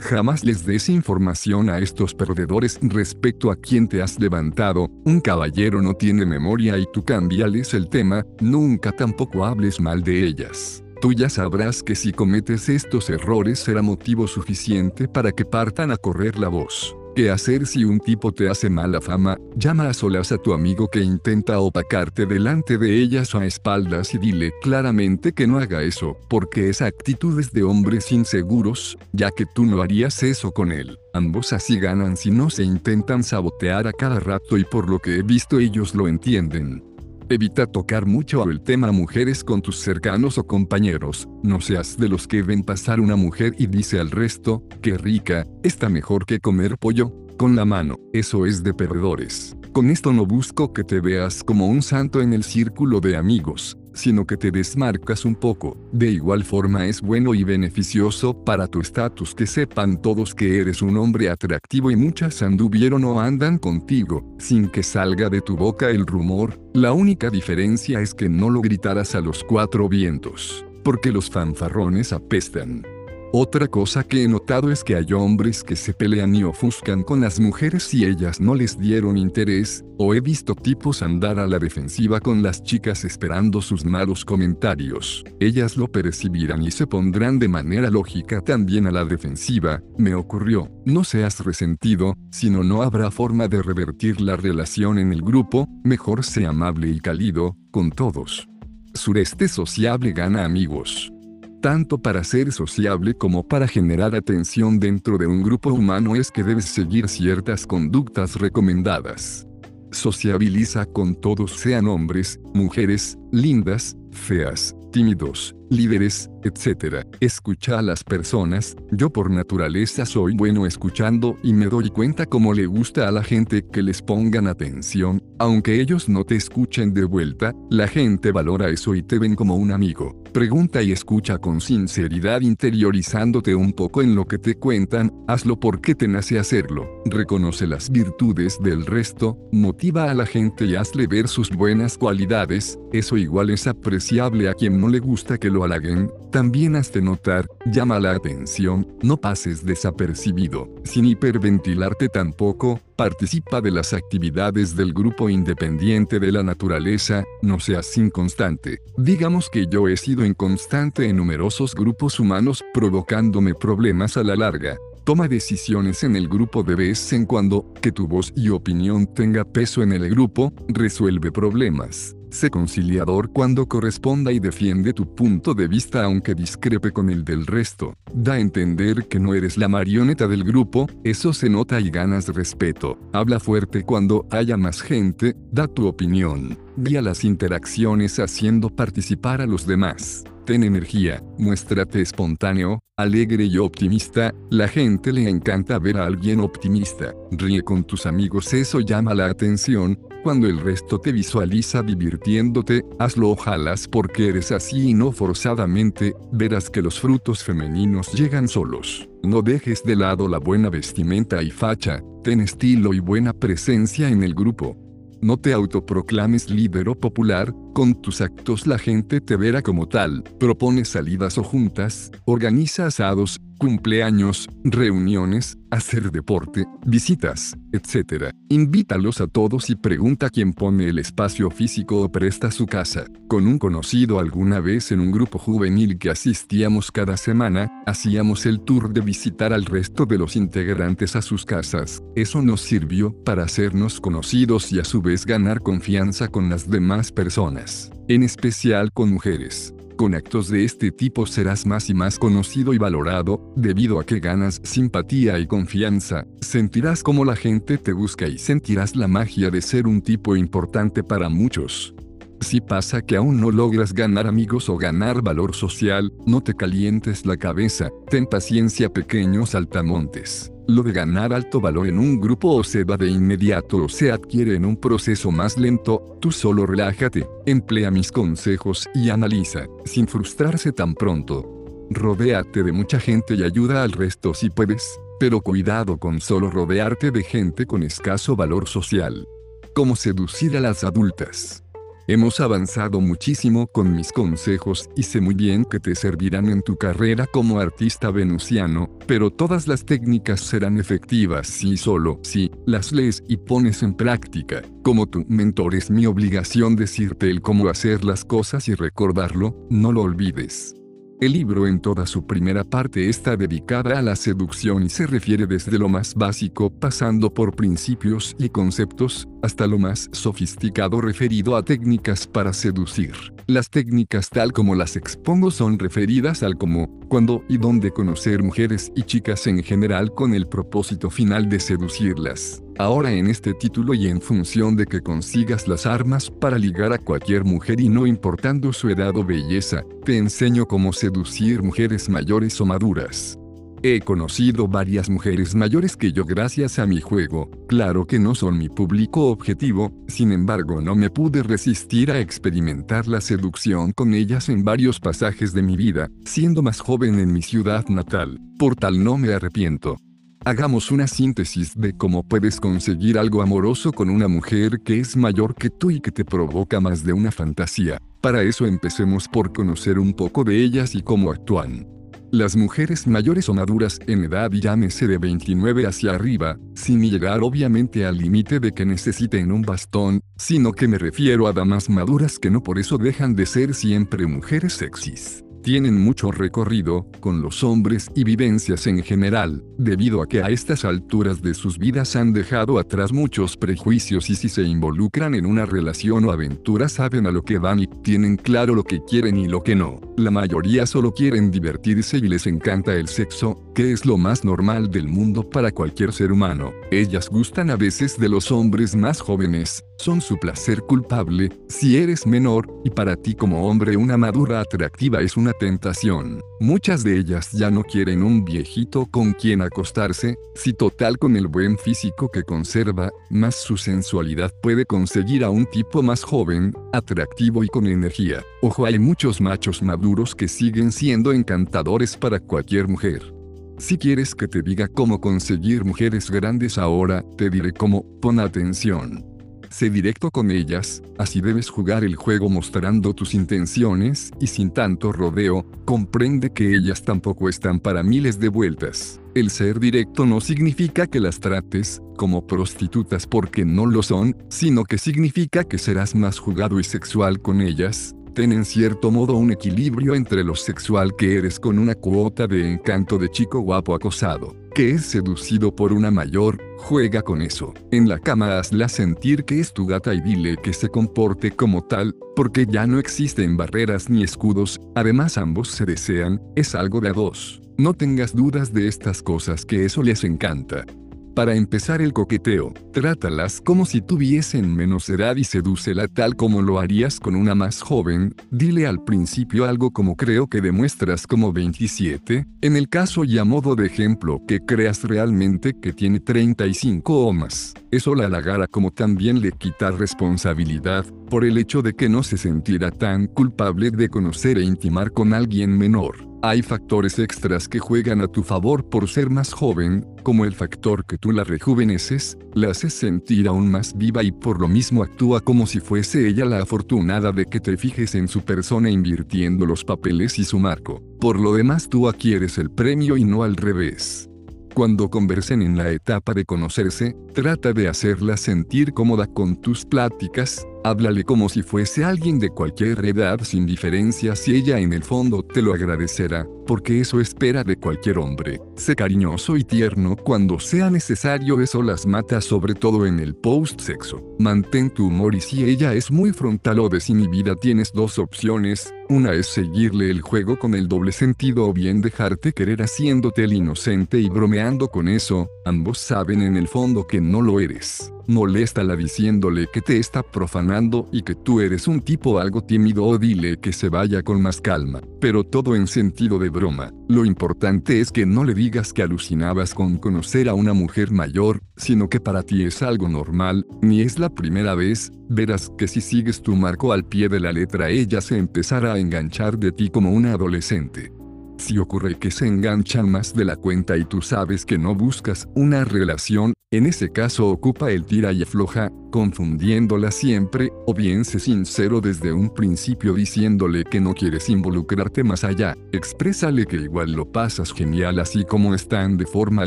Jamás 0.00 0.44
les 0.44 0.64
des 0.64 0.88
información 0.88 1.68
a 1.68 1.78
estos 1.78 2.14
perdedores 2.14 2.78
respecto 2.82 3.50
a 3.50 3.56
quién 3.56 3.86
te 3.86 4.02
has 4.02 4.18
levantado, 4.18 4.88
un 5.04 5.20
caballero 5.20 5.82
no 5.82 5.94
tiene 5.94 6.24
memoria 6.24 6.78
y 6.78 6.86
tú 6.90 7.04
cambiales 7.04 7.74
el 7.74 7.88
tema, 7.88 8.24
nunca 8.40 8.92
tampoco 8.92 9.44
hables 9.44 9.78
mal 9.78 10.02
de 10.02 10.24
ellas. 10.26 10.82
Tú 11.02 11.12
ya 11.12 11.28
sabrás 11.28 11.82
que 11.82 11.94
si 11.94 12.12
cometes 12.12 12.68
estos 12.68 13.10
errores 13.10 13.58
será 13.58 13.82
motivo 13.82 14.26
suficiente 14.26 15.06
para 15.06 15.32
que 15.32 15.44
partan 15.44 15.90
a 15.90 15.96
correr 15.96 16.38
la 16.38 16.48
voz. 16.48 16.96
¿Qué 17.16 17.28
hacer 17.28 17.66
si 17.66 17.84
un 17.84 17.98
tipo 17.98 18.30
te 18.30 18.48
hace 18.48 18.70
mala 18.70 19.00
fama? 19.00 19.36
Llama 19.56 19.88
a 19.88 19.94
solas 19.94 20.30
a 20.30 20.38
tu 20.38 20.52
amigo 20.52 20.88
que 20.88 21.00
intenta 21.00 21.58
opacarte 21.58 22.24
delante 22.24 22.78
de 22.78 23.02
ellas 23.02 23.34
a 23.34 23.44
espaldas 23.44 24.14
y 24.14 24.18
dile 24.18 24.52
claramente 24.62 25.32
que 25.32 25.48
no 25.48 25.58
haga 25.58 25.82
eso, 25.82 26.16
porque 26.28 26.68
esa 26.68 26.86
actitud 26.86 27.40
es 27.40 27.50
de 27.52 27.64
hombres 27.64 28.12
inseguros, 28.12 28.96
ya 29.12 29.32
que 29.32 29.44
tú 29.44 29.66
no 29.66 29.82
harías 29.82 30.22
eso 30.22 30.52
con 30.52 30.70
él. 30.70 30.98
Ambos 31.12 31.52
así 31.52 31.80
ganan 31.80 32.16
si 32.16 32.30
no 32.30 32.48
se 32.48 32.62
intentan 32.62 33.24
sabotear 33.24 33.88
a 33.88 33.92
cada 33.92 34.20
rato 34.20 34.56
y 34.56 34.64
por 34.64 34.88
lo 34.88 35.00
que 35.00 35.16
he 35.16 35.22
visto 35.22 35.58
ellos 35.58 35.96
lo 35.96 36.06
entienden. 36.06 36.89
Evita 37.32 37.64
tocar 37.64 38.06
mucho 38.06 38.42
el 38.50 38.60
tema 38.60 38.90
mujeres 38.90 39.44
con 39.44 39.62
tus 39.62 39.78
cercanos 39.78 40.36
o 40.36 40.48
compañeros, 40.48 41.28
no 41.44 41.60
seas 41.60 41.96
de 41.96 42.08
los 42.08 42.26
que 42.26 42.42
ven 42.42 42.64
pasar 42.64 42.98
una 42.98 43.14
mujer 43.14 43.54
y 43.56 43.68
dice 43.68 44.00
al 44.00 44.10
resto, 44.10 44.64
qué 44.82 44.98
rica, 44.98 45.46
está 45.62 45.88
mejor 45.88 46.26
que 46.26 46.40
comer 46.40 46.76
pollo, 46.76 47.12
con 47.38 47.54
la 47.54 47.64
mano, 47.64 48.00
eso 48.12 48.46
es 48.46 48.64
de 48.64 48.74
perdedores. 48.74 49.56
Con 49.70 49.90
esto 49.90 50.12
no 50.12 50.26
busco 50.26 50.72
que 50.72 50.82
te 50.82 51.00
veas 51.00 51.44
como 51.44 51.68
un 51.68 51.82
santo 51.82 52.20
en 52.20 52.32
el 52.32 52.42
círculo 52.42 52.98
de 52.98 53.16
amigos, 53.16 53.78
sino 53.94 54.26
que 54.26 54.36
te 54.36 54.50
desmarcas 54.50 55.24
un 55.24 55.34
poco. 55.34 55.76
De 55.92 56.10
igual 56.10 56.44
forma 56.44 56.86
es 56.86 57.00
bueno 57.00 57.34
y 57.34 57.44
beneficioso 57.44 58.44
para 58.44 58.66
tu 58.66 58.80
estatus 58.80 59.34
que 59.34 59.46
sepan 59.46 60.00
todos 60.00 60.34
que 60.34 60.60
eres 60.60 60.82
un 60.82 60.96
hombre 60.96 61.30
atractivo 61.30 61.90
y 61.90 61.96
muchas 61.96 62.42
anduvieron 62.42 63.04
o 63.04 63.20
andan 63.20 63.58
contigo, 63.58 64.24
sin 64.38 64.68
que 64.68 64.82
salga 64.82 65.28
de 65.28 65.40
tu 65.40 65.56
boca 65.56 65.90
el 65.90 66.06
rumor, 66.06 66.60
la 66.74 66.92
única 66.92 67.30
diferencia 67.30 68.00
es 68.00 68.14
que 68.14 68.28
no 68.28 68.50
lo 68.50 68.60
gritarás 68.60 69.14
a 69.14 69.20
los 69.20 69.44
cuatro 69.44 69.88
vientos, 69.88 70.64
porque 70.82 71.12
los 71.12 71.30
fanfarrones 71.30 72.12
apestan. 72.12 72.84
Otra 73.32 73.68
cosa 73.68 74.02
que 74.02 74.24
he 74.24 74.28
notado 74.28 74.72
es 74.72 74.82
que 74.82 74.96
hay 74.96 75.12
hombres 75.12 75.62
que 75.62 75.76
se 75.76 75.94
pelean 75.94 76.34
y 76.34 76.42
ofuscan 76.42 77.04
con 77.04 77.20
las 77.20 77.38
mujeres 77.38 77.84
si 77.84 78.04
ellas 78.04 78.40
no 78.40 78.56
les 78.56 78.76
dieron 78.76 79.16
interés, 79.16 79.84
o 79.98 80.14
he 80.14 80.20
visto 80.20 80.56
tipos 80.56 81.00
andar 81.00 81.38
a 81.38 81.46
la 81.46 81.60
defensiva 81.60 82.18
con 82.18 82.42
las 82.42 82.64
chicas 82.64 83.04
esperando 83.04 83.62
sus 83.62 83.84
malos 83.84 84.24
comentarios. 84.24 85.22
Ellas 85.38 85.76
lo 85.76 85.86
percibirán 85.86 86.64
y 86.64 86.72
se 86.72 86.88
pondrán 86.88 87.38
de 87.38 87.46
manera 87.46 87.88
lógica 87.88 88.40
también 88.40 88.88
a 88.88 88.90
la 88.90 89.04
defensiva, 89.04 89.80
me 89.96 90.16
ocurrió, 90.16 90.68
no 90.84 91.04
seas 91.04 91.38
resentido, 91.44 92.16
sino 92.32 92.64
no 92.64 92.82
habrá 92.82 93.12
forma 93.12 93.46
de 93.46 93.62
revertir 93.62 94.20
la 94.20 94.34
relación 94.34 94.98
en 94.98 95.12
el 95.12 95.22
grupo, 95.22 95.68
mejor 95.84 96.24
sea 96.24 96.48
amable 96.48 96.88
y 96.88 96.98
cálido, 96.98 97.56
con 97.70 97.92
todos. 97.92 98.48
Sureste 98.92 99.46
sociable 99.46 100.10
gana 100.10 100.44
amigos 100.44 101.12
tanto 101.60 101.98
para 101.98 102.24
ser 102.24 102.52
sociable 102.52 103.14
como 103.14 103.46
para 103.46 103.68
generar 103.68 104.14
atención 104.14 104.78
dentro 104.78 105.18
de 105.18 105.26
un 105.26 105.42
grupo 105.42 105.72
humano 105.72 106.16
es 106.16 106.30
que 106.30 106.42
debes 106.42 106.64
seguir 106.64 107.08
ciertas 107.08 107.66
conductas 107.66 108.36
recomendadas. 108.36 109.46
Sociabiliza 109.92 110.86
con 110.86 111.14
todos 111.14 111.58
sean 111.58 111.86
hombres, 111.86 112.40
mujeres, 112.54 113.18
lindas, 113.32 113.96
feas, 114.10 114.74
tímidos, 114.92 115.54
líderes, 115.70 116.28
etc. 116.42 117.06
Escucha 117.20 117.78
a 117.78 117.82
las 117.82 118.04
personas, 118.04 118.76
yo 118.90 119.10
por 119.10 119.30
naturaleza 119.30 120.04
soy 120.04 120.34
bueno 120.34 120.66
escuchando 120.66 121.38
y 121.42 121.52
me 121.52 121.66
doy 121.66 121.90
cuenta 121.90 122.26
cómo 122.26 122.52
le 122.52 122.66
gusta 122.66 123.08
a 123.08 123.12
la 123.12 123.22
gente 123.22 123.64
que 123.66 123.82
les 123.82 124.02
pongan 124.02 124.46
atención, 124.46 125.22
aunque 125.38 125.80
ellos 125.80 126.08
no 126.08 126.24
te 126.24 126.36
escuchen 126.36 126.92
de 126.92 127.04
vuelta, 127.04 127.54
la 127.70 127.88
gente 127.88 128.32
valora 128.32 128.68
eso 128.68 128.94
y 128.94 129.02
te 129.02 129.18
ven 129.18 129.36
como 129.36 129.56
un 129.56 129.72
amigo. 129.72 130.20
Pregunta 130.32 130.82
y 130.82 130.92
escucha 130.92 131.38
con 131.38 131.60
sinceridad 131.60 132.40
interiorizándote 132.40 133.54
un 133.54 133.72
poco 133.72 134.02
en 134.02 134.14
lo 134.14 134.26
que 134.26 134.38
te 134.38 134.56
cuentan, 134.56 135.12
hazlo 135.26 135.58
porque 135.58 135.94
te 135.94 136.06
nace 136.06 136.38
hacerlo. 136.38 136.88
Reconoce 137.04 137.66
las 137.66 137.90
virtudes 137.90 138.58
del 138.62 138.86
resto, 138.86 139.38
motiva 139.50 140.10
a 140.10 140.14
la 140.14 140.26
gente 140.26 140.66
y 140.66 140.76
hazle 140.76 141.06
ver 141.06 141.26
sus 141.26 141.50
buenas 141.50 141.98
cualidades, 141.98 142.78
eso 142.92 143.16
igual 143.16 143.50
es 143.50 143.66
apreciable 143.66 144.48
a 144.48 144.54
quien 144.54 144.80
no 144.80 144.88
le 144.88 145.00
gusta 145.00 145.38
que 145.38 145.50
lo 145.50 145.59
lo 145.60 145.64
halaguen, 145.64 146.10
también 146.30 146.76
hazte 146.76 147.02
notar, 147.02 147.46
llama 147.66 147.98
la 148.00 148.12
atención, 148.12 148.86
no 149.02 149.18
pases 149.18 149.64
desapercibido, 149.64 150.68
sin 150.84 151.04
hiperventilarte 151.04 152.08
tampoco, 152.08 152.80
participa 152.96 153.60
de 153.60 153.70
las 153.70 153.92
actividades 153.92 154.74
del 154.74 154.92
grupo 154.94 155.28
independiente 155.28 156.18
de 156.18 156.32
la 156.32 156.42
naturaleza, 156.42 157.24
no 157.42 157.60
seas 157.60 157.96
inconstante. 157.98 158.80
Digamos 158.96 159.50
que 159.50 159.66
yo 159.66 159.88
he 159.88 159.96
sido 159.96 160.24
inconstante 160.24 161.08
en 161.08 161.16
numerosos 161.16 161.74
grupos 161.74 162.18
humanos 162.20 162.64
provocándome 162.72 163.54
problemas 163.54 164.16
a 164.16 164.24
la 164.24 164.36
larga. 164.36 164.78
Toma 165.04 165.28
decisiones 165.28 166.04
en 166.04 166.16
el 166.16 166.28
grupo 166.28 166.62
de 166.62 166.74
vez 166.74 167.12
en 167.12 167.26
cuando, 167.26 167.72
que 167.82 167.92
tu 167.92 168.06
voz 168.06 168.32
y 168.36 168.50
opinión 168.50 169.12
tenga 169.12 169.44
peso 169.44 169.82
en 169.82 169.92
el 169.92 170.08
grupo, 170.08 170.52
resuelve 170.68 171.32
problemas. 171.32 172.14
Sé 172.30 172.48
conciliador 172.48 173.30
cuando 173.32 173.66
corresponda 173.66 174.30
y 174.30 174.38
defiende 174.38 174.92
tu 174.92 175.14
punto 175.14 175.52
de 175.52 175.66
vista 175.66 176.04
aunque 176.04 176.34
discrepe 176.34 176.92
con 176.92 177.10
el 177.10 177.24
del 177.24 177.44
resto. 177.44 177.94
Da 178.14 178.34
a 178.34 178.38
entender 178.38 179.08
que 179.08 179.18
no 179.18 179.34
eres 179.34 179.58
la 179.58 179.68
marioneta 179.68 180.28
del 180.28 180.44
grupo, 180.44 180.86
eso 181.02 181.32
se 181.32 181.50
nota 181.50 181.80
y 181.80 181.90
ganas 181.90 182.28
respeto. 182.28 182.98
Habla 183.12 183.40
fuerte 183.40 183.82
cuando 183.82 184.26
haya 184.30 184.56
más 184.56 184.80
gente, 184.80 185.34
da 185.50 185.66
tu 185.66 185.88
opinión. 185.88 186.56
Guía 186.76 187.02
las 187.02 187.24
interacciones 187.24 188.20
haciendo 188.20 188.70
participar 188.70 189.40
a 189.40 189.46
los 189.46 189.66
demás. 189.66 190.24
Ten 190.44 190.64
energía, 190.64 191.22
muéstrate 191.38 192.00
espontáneo, 192.00 192.80
alegre 192.96 193.44
y 193.44 193.58
optimista, 193.58 194.34
la 194.50 194.68
gente 194.68 195.12
le 195.12 195.28
encanta 195.28 195.78
ver 195.78 195.98
a 195.98 196.06
alguien 196.06 196.40
optimista. 196.40 197.14
Ríe 197.30 197.62
con 197.62 197.84
tus 197.84 198.06
amigos, 198.06 198.52
eso 198.52 198.80
llama 198.80 199.14
la 199.14 199.26
atención, 199.26 199.98
cuando 200.22 200.46
el 200.46 200.58
resto 200.58 200.98
te 200.98 201.12
visualiza 201.12 201.82
divirtiéndote, 201.82 202.84
hazlo 202.98 203.30
ojalas 203.30 203.88
porque 203.88 204.28
eres 204.28 204.52
así 204.52 204.90
y 204.90 204.94
no 204.94 205.12
forzadamente, 205.12 206.14
verás 206.32 206.68
que 206.68 206.82
los 206.82 207.00
frutos 207.00 207.42
femeninos 207.42 208.12
llegan 208.12 208.48
solos. 208.48 209.08
No 209.22 209.42
dejes 209.42 209.82
de 209.84 209.96
lado 209.96 210.28
la 210.28 210.38
buena 210.38 210.68
vestimenta 210.68 211.42
y 211.42 211.50
facha, 211.50 212.02
ten 212.22 212.40
estilo 212.40 212.92
y 212.92 213.00
buena 213.00 213.32
presencia 213.32 214.08
en 214.08 214.22
el 214.22 214.34
grupo. 214.34 214.76
No 215.22 215.36
te 215.36 215.52
autoproclames 215.52 216.48
líder 216.48 216.88
o 216.88 216.98
popular, 216.98 217.52
con 217.74 218.00
tus 218.00 218.22
actos 218.22 218.66
la 218.66 218.78
gente 218.78 219.20
te 219.20 219.36
verá 219.36 219.60
como 219.60 219.86
tal. 219.86 220.22
Propone 220.38 220.86
salidas 220.86 221.36
o 221.36 221.42
juntas, 221.42 222.10
organiza 222.24 222.86
asados, 222.86 223.38
cumpleaños, 223.60 224.48
reuniones, 224.64 225.58
hacer 225.70 226.10
deporte, 226.10 226.64
visitas, 226.86 227.54
etc. 227.72 228.32
Invítalos 228.48 229.20
a 229.20 229.26
todos 229.26 229.68
y 229.68 229.76
pregunta 229.76 230.30
quién 230.30 230.54
pone 230.54 230.88
el 230.88 230.98
espacio 230.98 231.50
físico 231.50 232.00
o 232.00 232.10
presta 232.10 232.50
su 232.50 232.64
casa. 232.64 233.04
Con 233.28 233.46
un 233.46 233.58
conocido 233.58 234.18
alguna 234.18 234.60
vez 234.60 234.92
en 234.92 235.00
un 235.00 235.12
grupo 235.12 235.38
juvenil 235.38 235.98
que 235.98 236.08
asistíamos 236.08 236.90
cada 236.90 237.18
semana, 237.18 237.70
hacíamos 237.86 238.46
el 238.46 238.62
tour 238.62 238.94
de 238.94 239.02
visitar 239.02 239.52
al 239.52 239.66
resto 239.66 240.06
de 240.06 240.16
los 240.16 240.36
integrantes 240.36 241.14
a 241.14 241.20
sus 241.20 241.44
casas. 241.44 242.02
Eso 242.16 242.40
nos 242.40 242.62
sirvió 242.62 243.12
para 243.24 243.44
hacernos 243.44 244.00
conocidos 244.00 244.72
y 244.72 244.80
a 244.80 244.84
su 244.84 245.02
vez 245.02 245.26
ganar 245.26 245.60
confianza 245.60 246.28
con 246.28 246.48
las 246.48 246.70
demás 246.70 247.12
personas, 247.12 247.92
en 248.08 248.22
especial 248.22 248.90
con 248.90 249.12
mujeres. 249.12 249.74
Con 250.00 250.14
actos 250.14 250.48
de 250.48 250.64
este 250.64 250.92
tipo 250.92 251.26
serás 251.26 251.66
más 251.66 251.90
y 251.90 251.92
más 251.92 252.18
conocido 252.18 252.72
y 252.72 252.78
valorado, 252.78 253.52
debido 253.54 254.00
a 254.00 254.06
que 254.06 254.18
ganas 254.18 254.58
simpatía 254.64 255.38
y 255.38 255.46
confianza, 255.46 256.26
sentirás 256.40 257.02
como 257.02 257.26
la 257.26 257.36
gente 257.36 257.76
te 257.76 257.92
busca 257.92 258.26
y 258.26 258.38
sentirás 258.38 258.96
la 258.96 259.08
magia 259.08 259.50
de 259.50 259.60
ser 259.60 259.86
un 259.86 260.00
tipo 260.00 260.36
importante 260.36 261.04
para 261.04 261.28
muchos. 261.28 261.94
Si 262.40 262.60
pasa 262.60 263.02
que 263.02 263.16
aún 263.16 263.38
no 263.38 263.50
logras 263.50 263.92
ganar 263.92 264.26
amigos 264.26 264.70
o 264.70 264.78
ganar 264.78 265.22
valor 265.22 265.54
social, 265.54 266.12
no 266.26 266.40
te 266.40 266.54
calientes 266.54 267.26
la 267.26 267.36
cabeza, 267.36 267.90
ten 268.08 268.26
paciencia 268.26 268.90
pequeños 268.90 269.54
altamontes. 269.54 270.50
Lo 270.66 270.82
de 270.82 270.92
ganar 270.92 271.34
alto 271.34 271.60
valor 271.60 271.86
en 271.86 271.98
un 271.98 272.18
grupo 272.18 272.54
o 272.54 272.64
se 272.64 272.84
va 272.84 272.96
de 272.96 273.10
inmediato 273.10 273.84
o 273.84 273.88
se 273.88 274.10
adquiere 274.10 274.54
en 274.54 274.64
un 274.64 274.76
proceso 274.76 275.30
más 275.30 275.58
lento, 275.58 276.16
tú 276.20 276.32
solo 276.32 276.64
relájate, 276.64 277.28
emplea 277.44 277.90
mis 277.90 278.10
consejos 278.10 278.88
y 278.94 279.10
analiza, 279.10 279.66
sin 279.84 280.08
frustrarse 280.08 280.72
tan 280.72 280.94
pronto. 280.94 281.44
Rodéate 281.90 282.62
de 282.62 282.72
mucha 282.72 283.00
gente 283.00 283.34
y 283.34 283.42
ayuda 283.42 283.82
al 283.82 283.92
resto 283.92 284.32
si 284.32 284.48
puedes, 284.48 284.98
pero 285.18 285.40
cuidado 285.40 285.98
con 285.98 286.20
solo 286.20 286.48
rodearte 286.48 287.10
de 287.10 287.22
gente 287.22 287.66
con 287.66 287.82
escaso 287.82 288.34
valor 288.34 288.66
social. 288.66 289.26
Cómo 289.74 289.94
seducir 289.94 290.56
a 290.56 290.60
las 290.60 290.84
adultas. 290.84 291.64
Hemos 292.06 292.40
avanzado 292.40 293.00
muchísimo 293.00 293.66
con 293.66 293.94
mis 293.94 294.10
consejos 294.12 294.88
y 294.96 295.04
sé 295.04 295.20
muy 295.20 295.34
bien 295.34 295.64
que 295.64 295.78
te 295.78 295.94
servirán 295.94 296.48
en 296.48 296.62
tu 296.62 296.76
carrera 296.76 297.26
como 297.26 297.60
artista 297.60 298.10
venusiano, 298.10 298.90
pero 299.06 299.30
todas 299.30 299.68
las 299.68 299.84
técnicas 299.84 300.40
serán 300.40 300.78
efectivas 300.78 301.46
si 301.46 301.76
solo 301.76 302.18
si 302.22 302.50
las 302.66 302.92
lees 302.92 303.22
y 303.28 303.36
pones 303.36 303.82
en 303.82 303.94
práctica. 303.94 304.62
Como 304.82 305.06
tu 305.06 305.24
mentor 305.28 305.74
es 305.74 305.90
mi 305.90 306.06
obligación 306.06 306.74
decirte 306.74 307.30
el 307.30 307.42
cómo 307.42 307.68
hacer 307.68 308.04
las 308.04 308.24
cosas 308.24 308.68
y 308.68 308.74
recordarlo, 308.74 309.54
no 309.70 309.92
lo 309.92 310.02
olvides. 310.02 310.79
El 311.20 311.34
libro 311.34 311.66
en 311.66 311.80
toda 311.80 312.06
su 312.06 312.26
primera 312.26 312.64
parte 312.64 313.10
está 313.10 313.36
dedicada 313.36 313.98
a 313.98 314.00
la 314.00 314.16
seducción 314.16 314.84
y 314.84 314.88
se 314.88 315.06
refiere 315.06 315.46
desde 315.46 315.78
lo 315.78 315.86
más 315.86 316.14
básico 316.14 316.70
pasando 316.70 317.34
por 317.34 317.54
principios 317.54 318.34
y 318.38 318.48
conceptos, 318.48 319.28
hasta 319.42 319.66
lo 319.66 319.78
más 319.78 320.08
sofisticado 320.12 321.02
referido 321.02 321.56
a 321.56 321.62
técnicas 321.62 322.26
para 322.26 322.54
seducir. 322.54 323.12
Las 323.46 323.68
técnicas 323.68 324.30
tal 324.30 324.52
como 324.52 324.74
las 324.74 324.96
expongo 324.96 325.50
son 325.50 325.78
referidas 325.78 326.42
al 326.42 326.56
cómo, 326.56 326.99
cuándo 327.10 327.44
y 327.48 327.58
dónde 327.58 327.90
conocer 327.90 328.42
mujeres 328.42 328.90
y 328.94 329.02
chicas 329.02 329.46
en 329.46 329.62
general 329.62 330.14
con 330.14 330.32
el 330.32 330.46
propósito 330.46 331.10
final 331.10 331.50
de 331.50 331.60
seducirlas. 331.60 332.62
Ahora 332.78 333.12
en 333.12 333.26
este 333.26 333.52
título 333.52 333.92
y 333.92 334.06
en 334.06 334.22
función 334.22 334.76
de 334.76 334.86
que 334.86 335.02
consigas 335.02 335.68
las 335.68 335.84
armas 335.84 336.30
para 336.30 336.56
ligar 336.56 336.94
a 336.94 336.98
cualquier 336.98 337.44
mujer 337.44 337.80
y 337.80 337.90
no 337.90 338.06
importando 338.06 338.72
su 338.72 338.88
edad 338.88 339.14
o 339.16 339.24
belleza, 339.24 339.84
te 340.06 340.16
enseño 340.16 340.66
cómo 340.66 340.94
seducir 340.94 341.62
mujeres 341.62 342.08
mayores 342.08 342.58
o 342.60 342.64
maduras. 342.64 343.39
He 343.82 344.00
conocido 344.00 344.68
varias 344.68 345.08
mujeres 345.08 345.54
mayores 345.54 345.96
que 345.96 346.12
yo 346.12 346.26
gracias 346.26 346.78
a 346.78 346.84
mi 346.84 347.00
juego, 347.00 347.50
claro 347.66 348.06
que 348.06 348.18
no 348.18 348.34
son 348.34 348.58
mi 348.58 348.68
público 348.68 349.28
objetivo, 349.28 349.90
sin 350.06 350.32
embargo 350.32 350.82
no 350.82 350.94
me 350.94 351.08
pude 351.08 351.42
resistir 351.42 352.10
a 352.10 352.20
experimentar 352.20 353.08
la 353.08 353.22
seducción 353.22 353.92
con 353.92 354.12
ellas 354.12 354.50
en 354.50 354.64
varios 354.64 355.00
pasajes 355.00 355.54
de 355.54 355.62
mi 355.62 355.78
vida, 355.78 356.10
siendo 356.26 356.60
más 356.60 356.80
joven 356.80 357.18
en 357.18 357.32
mi 357.32 357.40
ciudad 357.40 357.88
natal, 357.88 358.38
por 358.58 358.76
tal 358.76 359.02
no 359.02 359.16
me 359.16 359.32
arrepiento. 359.32 359.96
Hagamos 360.44 360.90
una 360.90 361.06
síntesis 361.06 361.74
de 361.74 361.94
cómo 361.96 362.22
puedes 362.22 362.60
conseguir 362.60 363.18
algo 363.18 363.40
amoroso 363.40 363.92
con 363.92 364.10
una 364.10 364.28
mujer 364.28 364.80
que 364.84 365.00
es 365.00 365.16
mayor 365.16 365.54
que 365.54 365.70
tú 365.70 365.90
y 365.90 366.00
que 366.00 366.10
te 366.10 366.26
provoca 366.26 366.80
más 366.80 367.02
de 367.02 367.14
una 367.14 367.30
fantasía. 367.30 367.98
Para 368.20 368.42
eso 368.42 368.66
empecemos 368.66 369.26
por 369.26 369.54
conocer 369.54 369.98
un 369.98 370.12
poco 370.12 370.44
de 370.44 370.62
ellas 370.62 370.94
y 370.94 371.00
cómo 371.00 371.30
actúan. 371.30 371.99
Las 372.32 372.54
mujeres 372.54 373.08
mayores 373.08 373.48
o 373.48 373.54
maduras 373.54 373.98
en 374.06 374.22
edad 374.22 374.52
llámese 374.52 375.08
de 375.08 375.18
29 375.18 375.86
hacia 375.86 376.12
arriba, 376.12 376.58
sin 376.74 377.02
llegar 377.02 377.40
obviamente 377.42 378.06
al 378.06 378.18
límite 378.18 378.60
de 378.60 378.70
que 378.70 378.86
necesiten 378.86 379.50
un 379.50 379.62
bastón, 379.62 380.20
sino 380.36 380.70
que 380.70 380.86
me 380.86 380.96
refiero 380.96 381.48
a 381.48 381.52
damas 381.52 381.90
maduras 381.90 382.38
que 382.38 382.50
no 382.50 382.62
por 382.62 382.78
eso 382.78 382.98
dejan 382.98 383.34
de 383.34 383.46
ser 383.46 383.74
siempre 383.74 384.26
mujeres 384.26 384.74
sexys 384.74 385.42
tienen 385.62 386.00
mucho 386.00 386.30
recorrido 386.30 387.06
con 387.20 387.42
los 387.42 387.62
hombres 387.62 388.10
y 388.14 388.24
vivencias 388.24 388.86
en 388.86 389.02
general, 389.02 389.62
debido 389.78 390.22
a 390.22 390.26
que 390.26 390.42
a 390.42 390.50
estas 390.50 390.84
alturas 390.84 391.42
de 391.42 391.54
sus 391.54 391.78
vidas 391.78 392.16
han 392.16 392.32
dejado 392.32 392.78
atrás 392.78 393.12
muchos 393.12 393.56
prejuicios 393.56 394.30
y 394.30 394.36
si 394.36 394.48
se 394.48 394.62
involucran 394.62 395.34
en 395.34 395.46
una 395.46 395.66
relación 395.66 396.24
o 396.24 396.32
aventura 396.32 396.88
saben 396.88 397.26
a 397.26 397.30
lo 397.30 397.42
que 397.42 397.58
van 397.58 397.80
y 397.80 397.86
tienen 397.86 398.36
claro 398.36 398.74
lo 398.74 398.84
que 398.84 399.00
quieren 399.04 399.36
y 399.36 399.48
lo 399.48 399.62
que 399.62 399.74
no. 399.74 400.00
La 400.16 400.30
mayoría 400.30 400.86
solo 400.86 401.12
quieren 401.12 401.50
divertirse 401.50 402.18
y 402.18 402.28
les 402.28 402.46
encanta 402.46 402.94
el 402.94 403.08
sexo, 403.08 403.72
que 403.74 403.92
es 403.92 404.06
lo 404.06 404.16
más 404.16 404.44
normal 404.44 404.90
del 404.90 405.08
mundo 405.08 405.48
para 405.48 405.70
cualquier 405.70 406.12
ser 406.12 406.32
humano. 406.32 406.72
Ellas 406.92 407.28
gustan 407.28 407.70
a 407.70 407.76
veces 407.76 408.18
de 408.18 408.28
los 408.28 408.50
hombres 408.50 408.96
más 408.96 409.20
jóvenes, 409.20 409.84
son 409.96 410.20
su 410.20 410.36
placer 410.38 410.80
culpable, 410.80 411.48
si 411.68 411.96
eres 411.96 412.26
menor, 412.26 412.66
y 412.82 412.90
para 412.90 413.14
ti 413.14 413.36
como 413.36 413.68
hombre 413.68 413.96
una 413.96 414.16
madura 414.16 414.60
atractiva 414.60 415.20
es 415.20 415.36
una 415.36 415.52
tentación. 415.52 416.40
Muchas 416.58 417.04
de 417.04 417.16
ellas 417.16 417.52
ya 417.52 417.70
no 417.70 417.84
quieren 417.84 418.24
un 418.24 418.44
viejito 418.44 419.06
con 419.06 419.34
quien 419.34 419.62
acostarse, 419.62 420.34
si 420.56 420.72
total 420.72 421.16
con 421.16 421.36
el 421.36 421.46
buen 421.46 421.78
físico 421.78 422.28
que 422.28 422.42
conserva, 422.42 423.12
más 423.30 423.54
su 423.54 423.76
sensualidad 423.76 424.52
puede 424.60 424.84
conseguir 424.84 425.44
a 425.44 425.50
un 425.50 425.66
tipo 425.66 426.02
más 426.02 426.24
joven, 426.24 426.74
atractivo 426.92 427.62
y 427.62 427.68
con 427.68 427.86
energía. 427.86 428.42
Ojo, 428.62 428.84
hay 428.84 428.98
muchos 428.98 429.40
machos 429.40 429.80
maduros 429.80 430.34
que 430.34 430.48
siguen 430.48 430.90
siendo 430.90 431.32
encantadores 431.32 432.16
para 432.16 432.40
cualquier 432.40 432.88
mujer. 432.88 433.39
Si 433.80 433.96
quieres 433.96 434.34
que 434.34 434.46
te 434.46 434.60
diga 434.60 434.88
cómo 434.88 435.22
conseguir 435.22 435.86
mujeres 435.86 436.30
grandes 436.30 436.76
ahora, 436.76 437.24
te 437.38 437.48
diré 437.48 437.72
cómo, 437.72 438.04
pon 438.20 438.38
atención. 438.38 439.24
Sé 439.70 439.88
directo 439.88 440.30
con 440.30 440.50
ellas, 440.50 441.02
así 441.16 441.40
debes 441.40 441.70
jugar 441.70 442.04
el 442.04 442.14
juego 442.14 442.50
mostrando 442.50 443.14
tus 443.14 443.32
intenciones, 443.32 444.32
y 444.38 444.48
sin 444.48 444.70
tanto 444.70 445.12
rodeo, 445.12 445.64
comprende 445.86 446.50
que 446.50 446.74
ellas 446.74 447.02
tampoco 447.02 447.48
están 447.48 447.80
para 447.80 448.02
miles 448.02 448.38
de 448.38 448.48
vueltas. 448.48 449.18
El 449.34 449.48
ser 449.48 449.80
directo 449.80 450.26
no 450.26 450.42
significa 450.42 451.06
que 451.06 451.18
las 451.18 451.40
trates 451.40 452.02
como 452.18 452.46
prostitutas 452.46 453.26
porque 453.26 453.64
no 453.64 453.86
lo 453.86 454.02
son, 454.02 454.36
sino 454.50 454.84
que 454.84 454.98
significa 454.98 455.64
que 455.64 455.78
serás 455.78 456.14
más 456.14 456.38
jugado 456.38 456.80
y 456.80 456.84
sexual 456.84 457.40
con 457.40 457.62
ellas, 457.62 458.14
en 458.42 458.64
cierto 458.64 459.10
modo 459.10 459.36
un 459.36 459.52
equilibrio 459.52 460.14
entre 460.14 460.42
lo 460.42 460.54
sexual 460.54 461.14
que 461.16 461.36
eres 461.36 461.60
con 461.60 461.78
una 461.78 461.94
cuota 461.94 462.46
de 462.46 462.72
encanto 462.72 463.18
de 463.18 463.28
chico 463.28 463.60
guapo 463.60 463.94
acosado, 463.94 464.56
que 464.74 464.90
es 464.90 465.06
seducido 465.06 465.74
por 465.74 465.92
una 465.92 466.10
mayor, 466.10 466.58
juega 466.78 467.22
con 467.22 467.42
eso. 467.42 467.74
En 467.90 468.08
la 468.08 468.18
cama 468.18 468.58
hazla 468.58 468.88
sentir 468.88 469.44
que 469.44 469.60
es 469.60 469.72
tu 469.72 469.86
gata 469.86 470.14
y 470.14 470.20
dile 470.20 470.56
que 470.56 470.72
se 470.72 470.88
comporte 470.88 471.50
como 471.50 471.84
tal, 471.84 472.14
porque 472.34 472.66
ya 472.66 472.86
no 472.86 472.98
existen 472.98 473.56
barreras 473.56 474.08
ni 474.08 474.22
escudos, 474.22 474.80
además 474.94 475.36
ambos 475.38 475.68
se 475.68 475.84
desean, 475.84 476.40
es 476.56 476.74
algo 476.74 477.00
de 477.00 477.10
a 477.10 477.12
dos. 477.12 477.60
No 477.76 477.94
tengas 477.94 478.34
dudas 478.34 478.72
de 478.72 478.88
estas 478.88 479.22
cosas 479.22 479.64
que 479.64 479.84
eso 479.84 480.02
les 480.02 480.24
encanta. 480.24 480.84
Para 481.34 481.54
empezar 481.54 482.02
el 482.02 482.12
coqueteo, 482.12 482.74
trátalas 482.92 483.60
como 483.60 483.86
si 483.86 484.00
tuviesen 484.00 484.74
menos 484.74 485.08
edad 485.08 485.36
y 485.36 485.44
sedúcela 485.44 486.08
tal 486.08 486.34
como 486.34 486.60
lo 486.60 486.80
harías 486.80 487.20
con 487.20 487.36
una 487.36 487.54
más 487.54 487.82
joven, 487.82 488.34
dile 488.50 488.88
al 488.88 489.04
principio 489.04 489.64
algo 489.64 489.92
como 489.92 490.16
creo 490.16 490.48
que 490.48 490.60
demuestras 490.60 491.28
como 491.28 491.52
27, 491.52 492.46
en 492.60 492.76
el 492.76 492.88
caso 492.88 493.24
y 493.24 493.38
a 493.38 493.44
modo 493.44 493.76
de 493.76 493.86
ejemplo 493.86 494.42
que 494.46 494.58
creas 494.58 495.04
realmente 495.04 495.74
que 495.80 495.92
tiene 495.92 496.18
35 496.18 497.26
o 497.26 497.32
más. 497.32 497.74
Eso 497.92 498.16
la 498.16 498.26
halagará 498.26 498.66
como 498.66 498.90
también 498.90 499.40
le 499.40 499.52
quita 499.52 499.92
responsabilidad, 499.92 501.06
por 501.30 501.44
el 501.44 501.58
hecho 501.58 501.80
de 501.80 501.94
que 501.94 502.08
no 502.08 502.24
se 502.24 502.38
sentirá 502.38 502.90
tan 502.90 503.28
culpable 503.28 503.92
de 503.92 504.08
conocer 504.08 504.58
e 504.58 504.64
intimar 504.64 505.12
con 505.12 505.32
alguien 505.32 505.78
menor. 505.78 506.29
Hay 506.42 506.62
factores 506.62 507.18
extras 507.18 507.68
que 507.68 507.80
juegan 507.80 508.22
a 508.22 508.26
tu 508.26 508.42
favor 508.42 508.88
por 508.88 509.10
ser 509.10 509.28
más 509.28 509.52
joven, 509.52 510.06
como 510.22 510.46
el 510.46 510.54
factor 510.54 511.04
que 511.04 511.18
tú 511.18 511.32
la 511.32 511.44
rejuveneces, 511.44 512.38
la 512.54 512.70
haces 512.70 512.94
sentir 512.94 513.46
aún 513.46 513.70
más 513.70 513.94
viva 513.94 514.22
y 514.22 514.32
por 514.32 514.58
lo 514.58 514.66
mismo 514.66 515.02
actúa 515.02 515.42
como 515.42 515.66
si 515.66 515.80
fuese 515.80 516.26
ella 516.26 516.46
la 516.46 516.62
afortunada 516.62 517.30
de 517.32 517.44
que 517.44 517.60
te 517.60 517.76
fijes 517.76 518.14
en 518.14 518.26
su 518.26 518.40
persona 518.40 518.88
invirtiendo 518.88 519.66
los 519.66 519.84
papeles 519.84 520.38
y 520.38 520.44
su 520.44 520.58
marco. 520.58 521.02
Por 521.20 521.38
lo 521.38 521.52
demás 521.52 521.90
tú 521.90 522.08
adquieres 522.08 522.56
el 522.56 522.70
premio 522.70 523.18
y 523.18 523.24
no 523.24 523.42
al 523.42 523.56
revés. 523.56 524.30
Cuando 524.74 525.10
conversen 525.10 525.60
en 525.60 525.76
la 525.76 525.90
etapa 525.90 526.32
de 526.32 526.46
conocerse, 526.46 527.14
trata 527.34 527.74
de 527.74 527.88
hacerla 527.88 528.38
sentir 528.38 528.94
cómoda 528.94 529.26
con 529.26 529.60
tus 529.60 529.84
pláticas, 529.84 530.64
háblale 530.84 531.24
como 531.24 531.48
si 531.48 531.62
fuese 531.62 532.04
alguien 532.04 532.38
de 532.38 532.50
cualquier 532.50 533.04
edad 533.04 533.40
sin 533.42 533.66
diferencia 533.66 534.36
si 534.36 534.54
ella 534.54 534.78
en 534.78 534.92
el 534.92 535.02
fondo 535.02 535.42
te 535.42 535.62
lo 535.62 535.74
agradecerá, 535.74 536.46
porque 536.66 537.00
eso 537.00 537.20
espera 537.20 537.64
de 537.64 537.76
cualquier 537.76 538.18
hombre. 538.18 538.60
Sé 538.76 538.96
cariñoso 538.96 539.56
y 539.56 539.64
tierno 539.64 540.16
cuando 540.16 540.58
sea 540.58 540.90
necesario, 540.90 541.60
eso 541.60 541.82
las 541.82 542.06
mata 542.06 542.40
sobre 542.40 542.74
todo 542.74 543.06
en 543.06 543.20
el 543.20 543.34
post-sexo. 543.34 544.22
Mantén 544.38 544.90
tu 544.90 545.06
humor 545.06 545.34
y 545.34 545.40
si 545.40 545.64
ella 545.64 545.94
es 545.94 546.10
muy 546.10 546.32
frontal 546.32 546.78
o 546.78 546.88
desinhibida 546.88 547.54
tienes 547.54 547.92
dos 547.92 548.18
opciones, 548.18 548.92
una 549.10 549.32
es 549.32 549.48
seguirle 549.48 550.08
el 550.08 550.20
juego 550.20 550.56
con 550.56 550.72
el 550.74 550.86
doble 550.86 551.10
sentido 551.10 551.66
o 551.66 551.72
bien 551.72 552.00
dejarte 552.00 552.52
querer 552.52 552.80
haciéndote 552.80 553.42
el 553.42 553.52
inocente 553.52 554.20
y 554.20 554.28
bromeando 554.28 554.86
con 554.86 555.08
eso, 555.08 555.50
ambos 555.64 555.98
saben 555.98 556.40
en 556.42 556.56
el 556.56 556.68
fondo 556.68 557.08
que 557.08 557.20
no 557.20 557.42
lo 557.42 557.58
eres. 557.58 558.12
Moléstala 558.30 558.94
diciéndole 558.94 559.66
que 559.72 559.80
te 559.80 559.98
está 559.98 560.22
profanando 560.22 561.08
y 561.10 561.22
que 561.22 561.34
tú 561.34 561.60
eres 561.60 561.88
un 561.88 562.00
tipo 562.00 562.38
algo 562.38 562.62
tímido 562.62 563.04
o 563.04 563.18
dile 563.18 563.58
que 563.58 563.72
se 563.72 563.88
vaya 563.88 564.22
con 564.22 564.40
más 564.40 564.60
calma, 564.60 565.00
pero 565.20 565.42
todo 565.42 565.74
en 565.74 565.88
sentido 565.88 566.38
de 566.38 566.48
broma. 566.48 566.92
Lo 567.08 567.24
importante 567.24 568.00
es 568.00 568.12
que 568.12 568.26
no 568.26 568.44
le 568.44 568.54
digas 568.54 568.92
que 568.92 569.02
alucinabas 569.02 569.74
con 569.74 569.98
conocer 569.98 570.48
a 570.48 570.54
una 570.54 570.72
mujer 570.72 571.10
mayor, 571.10 571.60
sino 571.76 572.08
que 572.08 572.20
para 572.20 572.44
ti 572.44 572.62
es 572.62 572.82
algo 572.82 573.08
normal, 573.08 573.66
ni 573.82 574.02
es 574.02 574.20
la 574.20 574.30
primera 574.30 574.76
vez, 574.76 575.10
verás 575.28 575.72
que 575.76 575.88
si 575.88 576.00
sigues 576.00 576.40
tu 576.40 576.54
marco 576.54 576.92
al 576.92 577.04
pie 577.04 577.28
de 577.28 577.40
la 577.40 577.52
letra 577.52 577.90
ella 577.90 578.20
se 578.20 578.38
empezará 578.38 578.92
a 578.92 578.99
enganchar 579.00 579.58
de 579.58 579.72
ti 579.72 579.90
como 579.90 580.12
una 580.12 580.34
adolescente. 580.34 581.12
Si 581.60 581.76
ocurre 581.76 582.18
que 582.18 582.30
se 582.30 582.46
enganchan 582.46 583.10
más 583.10 583.34
de 583.34 583.44
la 583.44 583.54
cuenta 583.54 583.98
y 583.98 584.06
tú 584.06 584.22
sabes 584.22 584.64
que 584.64 584.78
no 584.78 584.94
buscas 584.94 585.46
una 585.54 585.84
relación, 585.84 586.54
en 586.70 586.86
ese 586.86 587.10
caso 587.10 587.48
ocupa 587.48 587.90
el 587.90 588.06
tira 588.06 588.32
y 588.32 588.42
afloja, 588.42 588.90
confundiéndola 589.12 590.10
siempre, 590.10 590.72
o 590.86 590.94
bien 590.94 591.24
sé 591.26 591.38
sincero 591.38 592.00
desde 592.00 592.32
un 592.32 592.54
principio 592.54 593.12
diciéndole 593.12 593.84
que 593.84 594.00
no 594.00 594.14
quieres 594.14 594.48
involucrarte 594.48 595.22
más 595.22 595.44
allá, 595.44 595.76
exprésale 595.92 596.64
que 596.64 596.76
igual 596.76 597.12
lo 597.12 597.30
pasas 597.30 597.74
genial 597.74 598.20
así 598.20 598.44
como 598.44 598.74
están 598.74 599.18
de 599.18 599.26
forma 599.26 599.66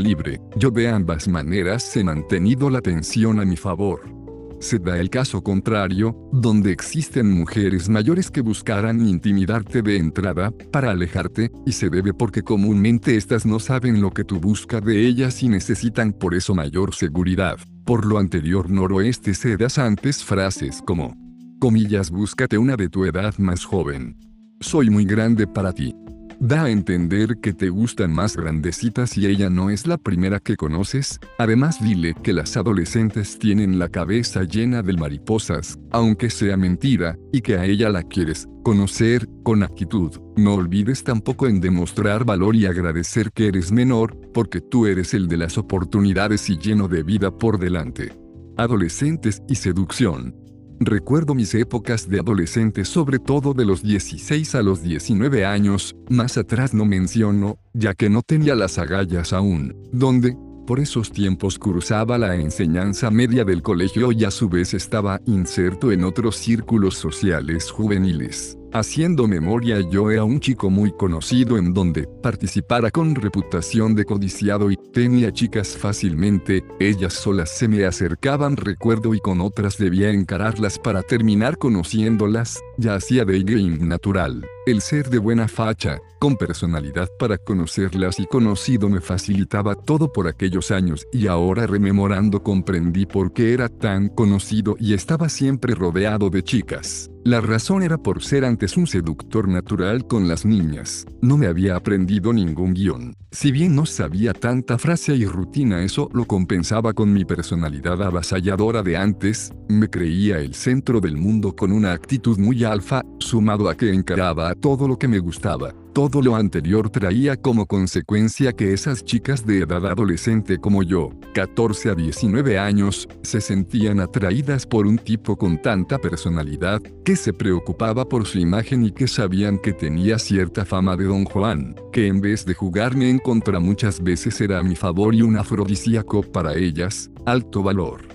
libre, 0.00 0.40
yo 0.56 0.70
de 0.70 0.88
ambas 0.88 1.28
maneras 1.28 1.96
he 1.96 2.02
mantenido 2.02 2.70
la 2.70 2.80
tensión 2.80 3.38
a 3.38 3.44
mi 3.44 3.56
favor. 3.56 4.23
Se 4.64 4.78
da 4.78 4.98
el 4.98 5.10
caso 5.10 5.42
contrario, 5.42 6.16
donde 6.32 6.72
existen 6.72 7.30
mujeres 7.30 7.90
mayores 7.90 8.30
que 8.30 8.40
buscarán 8.40 9.06
intimidarte 9.06 9.82
de 9.82 9.98
entrada, 9.98 10.54
para 10.72 10.90
alejarte, 10.90 11.52
y 11.66 11.72
se 11.72 11.90
debe 11.90 12.14
porque 12.14 12.40
comúnmente 12.40 13.14
estas 13.14 13.44
no 13.44 13.60
saben 13.60 14.00
lo 14.00 14.10
que 14.10 14.24
tú 14.24 14.40
buscas 14.40 14.82
de 14.82 15.06
ellas 15.06 15.42
y 15.42 15.50
necesitan 15.50 16.14
por 16.14 16.34
eso 16.34 16.54
mayor 16.54 16.94
seguridad. 16.94 17.58
Por 17.84 18.06
lo 18.06 18.16
anterior 18.16 18.70
noroeste 18.70 19.34
se 19.34 19.58
das 19.58 19.76
antes 19.76 20.24
frases 20.24 20.80
como, 20.86 21.14
comillas 21.60 22.10
búscate 22.10 22.56
una 22.56 22.74
de 22.76 22.88
tu 22.88 23.04
edad 23.04 23.34
más 23.36 23.66
joven. 23.66 24.16
Soy 24.60 24.88
muy 24.88 25.04
grande 25.04 25.46
para 25.46 25.74
ti. 25.74 25.94
Da 26.40 26.64
a 26.64 26.70
entender 26.70 27.38
que 27.40 27.52
te 27.52 27.68
gustan 27.68 28.12
más 28.12 28.36
grandecitas 28.36 29.16
y 29.16 29.26
ella 29.26 29.50
no 29.50 29.70
es 29.70 29.86
la 29.86 29.98
primera 29.98 30.40
que 30.40 30.56
conoces, 30.56 31.20
además 31.38 31.82
dile 31.82 32.14
que 32.22 32.32
las 32.32 32.56
adolescentes 32.56 33.38
tienen 33.38 33.78
la 33.78 33.88
cabeza 33.88 34.42
llena 34.42 34.82
de 34.82 34.94
mariposas, 34.94 35.78
aunque 35.90 36.30
sea 36.30 36.56
mentira, 36.56 37.16
y 37.32 37.40
que 37.40 37.56
a 37.56 37.64
ella 37.64 37.88
la 37.88 38.02
quieres 38.02 38.48
conocer 38.62 39.28
con 39.42 39.62
actitud. 39.62 40.12
No 40.36 40.54
olvides 40.54 41.04
tampoco 41.04 41.46
en 41.46 41.60
demostrar 41.60 42.24
valor 42.24 42.56
y 42.56 42.66
agradecer 42.66 43.30
que 43.32 43.48
eres 43.48 43.70
menor, 43.70 44.18
porque 44.32 44.60
tú 44.60 44.86
eres 44.86 45.14
el 45.14 45.28
de 45.28 45.36
las 45.36 45.58
oportunidades 45.58 46.50
y 46.50 46.58
lleno 46.58 46.88
de 46.88 47.02
vida 47.02 47.30
por 47.30 47.58
delante. 47.58 48.12
Adolescentes 48.56 49.42
y 49.48 49.56
seducción. 49.56 50.43
Recuerdo 50.80 51.34
mis 51.34 51.54
épocas 51.54 52.08
de 52.08 52.18
adolescente 52.18 52.84
sobre 52.84 53.18
todo 53.18 53.54
de 53.54 53.64
los 53.64 53.82
16 53.82 54.54
a 54.56 54.62
los 54.62 54.82
19 54.82 55.44
años, 55.44 55.94
más 56.08 56.36
atrás 56.36 56.74
no 56.74 56.84
menciono, 56.84 57.58
ya 57.72 57.94
que 57.94 58.10
no 58.10 58.22
tenía 58.22 58.54
las 58.54 58.78
agallas 58.78 59.32
aún, 59.32 59.76
donde, 59.92 60.36
por 60.66 60.80
esos 60.80 61.12
tiempos 61.12 61.58
cursaba 61.58 62.18
la 62.18 62.34
enseñanza 62.34 63.10
media 63.10 63.44
del 63.44 63.62
colegio 63.62 64.10
y 64.12 64.24
a 64.24 64.30
su 64.30 64.48
vez 64.48 64.74
estaba 64.74 65.20
inserto 65.26 65.92
en 65.92 66.04
otros 66.04 66.36
círculos 66.36 66.96
sociales 66.96 67.70
juveniles. 67.70 68.58
Haciendo 68.74 69.28
memoria 69.28 69.78
yo 69.88 70.10
era 70.10 70.24
un 70.24 70.40
chico 70.40 70.68
muy 70.68 70.90
conocido 70.90 71.58
en 71.58 71.72
donde 71.72 72.08
participara 72.08 72.90
con 72.90 73.14
reputación 73.14 73.94
de 73.94 74.04
codiciado 74.04 74.68
y 74.68 74.76
tenía 74.76 75.32
chicas 75.32 75.76
fácilmente, 75.76 76.64
ellas 76.80 77.12
solas 77.12 77.50
se 77.56 77.68
me 77.68 77.84
acercaban 77.84 78.56
recuerdo 78.56 79.14
y 79.14 79.20
con 79.20 79.40
otras 79.40 79.78
debía 79.78 80.10
encararlas 80.10 80.80
para 80.80 81.04
terminar 81.04 81.56
conociéndolas, 81.56 82.58
ya 82.76 82.96
hacía 82.96 83.24
de 83.24 83.44
game 83.44 83.78
natural. 83.78 84.44
El 84.66 84.80
ser 84.80 85.10
de 85.10 85.18
buena 85.18 85.46
facha, 85.46 86.00
con 86.18 86.36
personalidad 86.36 87.10
para 87.18 87.36
conocerlas 87.36 88.18
y 88.18 88.24
conocido 88.24 88.88
me 88.88 89.02
facilitaba 89.02 89.74
todo 89.74 90.10
por 90.10 90.26
aquellos 90.26 90.70
años 90.70 91.06
y 91.12 91.26
ahora 91.26 91.66
rememorando 91.66 92.42
comprendí 92.42 93.04
por 93.04 93.34
qué 93.34 93.52
era 93.52 93.68
tan 93.68 94.08
conocido 94.08 94.74
y 94.80 94.94
estaba 94.94 95.28
siempre 95.28 95.74
rodeado 95.74 96.30
de 96.30 96.42
chicas. 96.42 97.10
La 97.24 97.40
razón 97.40 97.82
era 97.82 97.96
por 97.96 98.22
ser 98.22 98.44
antes 98.44 98.76
un 98.76 98.86
seductor 98.86 99.48
natural 99.48 100.06
con 100.06 100.28
las 100.28 100.44
niñas. 100.44 101.06
No 101.22 101.38
me 101.38 101.46
había 101.46 101.74
aprendido 101.74 102.34
ningún 102.34 102.74
guion. 102.74 103.14
Si 103.30 103.50
bien 103.50 103.74
no 103.74 103.86
sabía 103.86 104.34
tanta 104.34 104.76
frase 104.78 105.16
y 105.16 105.24
rutina, 105.24 105.82
eso 105.82 106.10
lo 106.12 106.26
compensaba 106.26 106.92
con 106.92 107.12
mi 107.14 107.24
personalidad 107.24 108.02
avasalladora 108.02 108.82
de 108.82 108.98
antes. 108.98 109.52
Me 109.68 109.88
creía 109.88 110.38
el 110.38 110.54
centro 110.54 111.00
del 111.00 111.16
mundo 111.16 111.56
con 111.56 111.72
una 111.72 111.92
actitud 111.92 112.38
muy 112.38 112.62
alfa, 112.62 113.02
sumado 113.20 113.70
a 113.70 113.74
que 113.74 113.90
encaraba 113.92 114.53
todo 114.54 114.88
lo 114.88 114.98
que 114.98 115.08
me 115.08 115.18
gustaba. 115.18 115.74
Todo 115.92 116.20
lo 116.22 116.34
anterior 116.34 116.90
traía 116.90 117.36
como 117.36 117.66
consecuencia 117.66 118.52
que 118.52 118.72
esas 118.72 119.04
chicas 119.04 119.46
de 119.46 119.60
edad 119.60 119.86
adolescente 119.86 120.58
como 120.58 120.82
yo, 120.82 121.10
14 121.34 121.90
a 121.90 121.94
19 121.94 122.58
años, 122.58 123.08
se 123.22 123.40
sentían 123.40 124.00
atraídas 124.00 124.66
por 124.66 124.86
un 124.86 124.98
tipo 124.98 125.36
con 125.36 125.62
tanta 125.62 125.98
personalidad, 125.98 126.80
que 127.04 127.14
se 127.14 127.32
preocupaba 127.32 128.08
por 128.08 128.26
su 128.26 128.38
imagen 128.38 128.84
y 128.84 128.90
que 128.90 129.06
sabían 129.06 129.58
que 129.58 129.72
tenía 129.72 130.18
cierta 130.18 130.64
fama 130.64 130.96
de 130.96 131.04
don 131.04 131.24
Juan, 131.24 131.76
que 131.92 132.08
en 132.08 132.20
vez 132.20 132.44
de 132.44 132.54
jugarme 132.54 133.08
en 133.08 133.18
contra 133.18 133.60
muchas 133.60 134.02
veces 134.02 134.40
era 134.40 134.58
a 134.58 134.62
mi 134.62 134.74
favor 134.74 135.14
y 135.14 135.22
un 135.22 135.36
afrodisíaco 135.36 136.22
para 136.22 136.54
ellas, 136.54 137.10
alto 137.24 137.62
valor. 137.62 138.13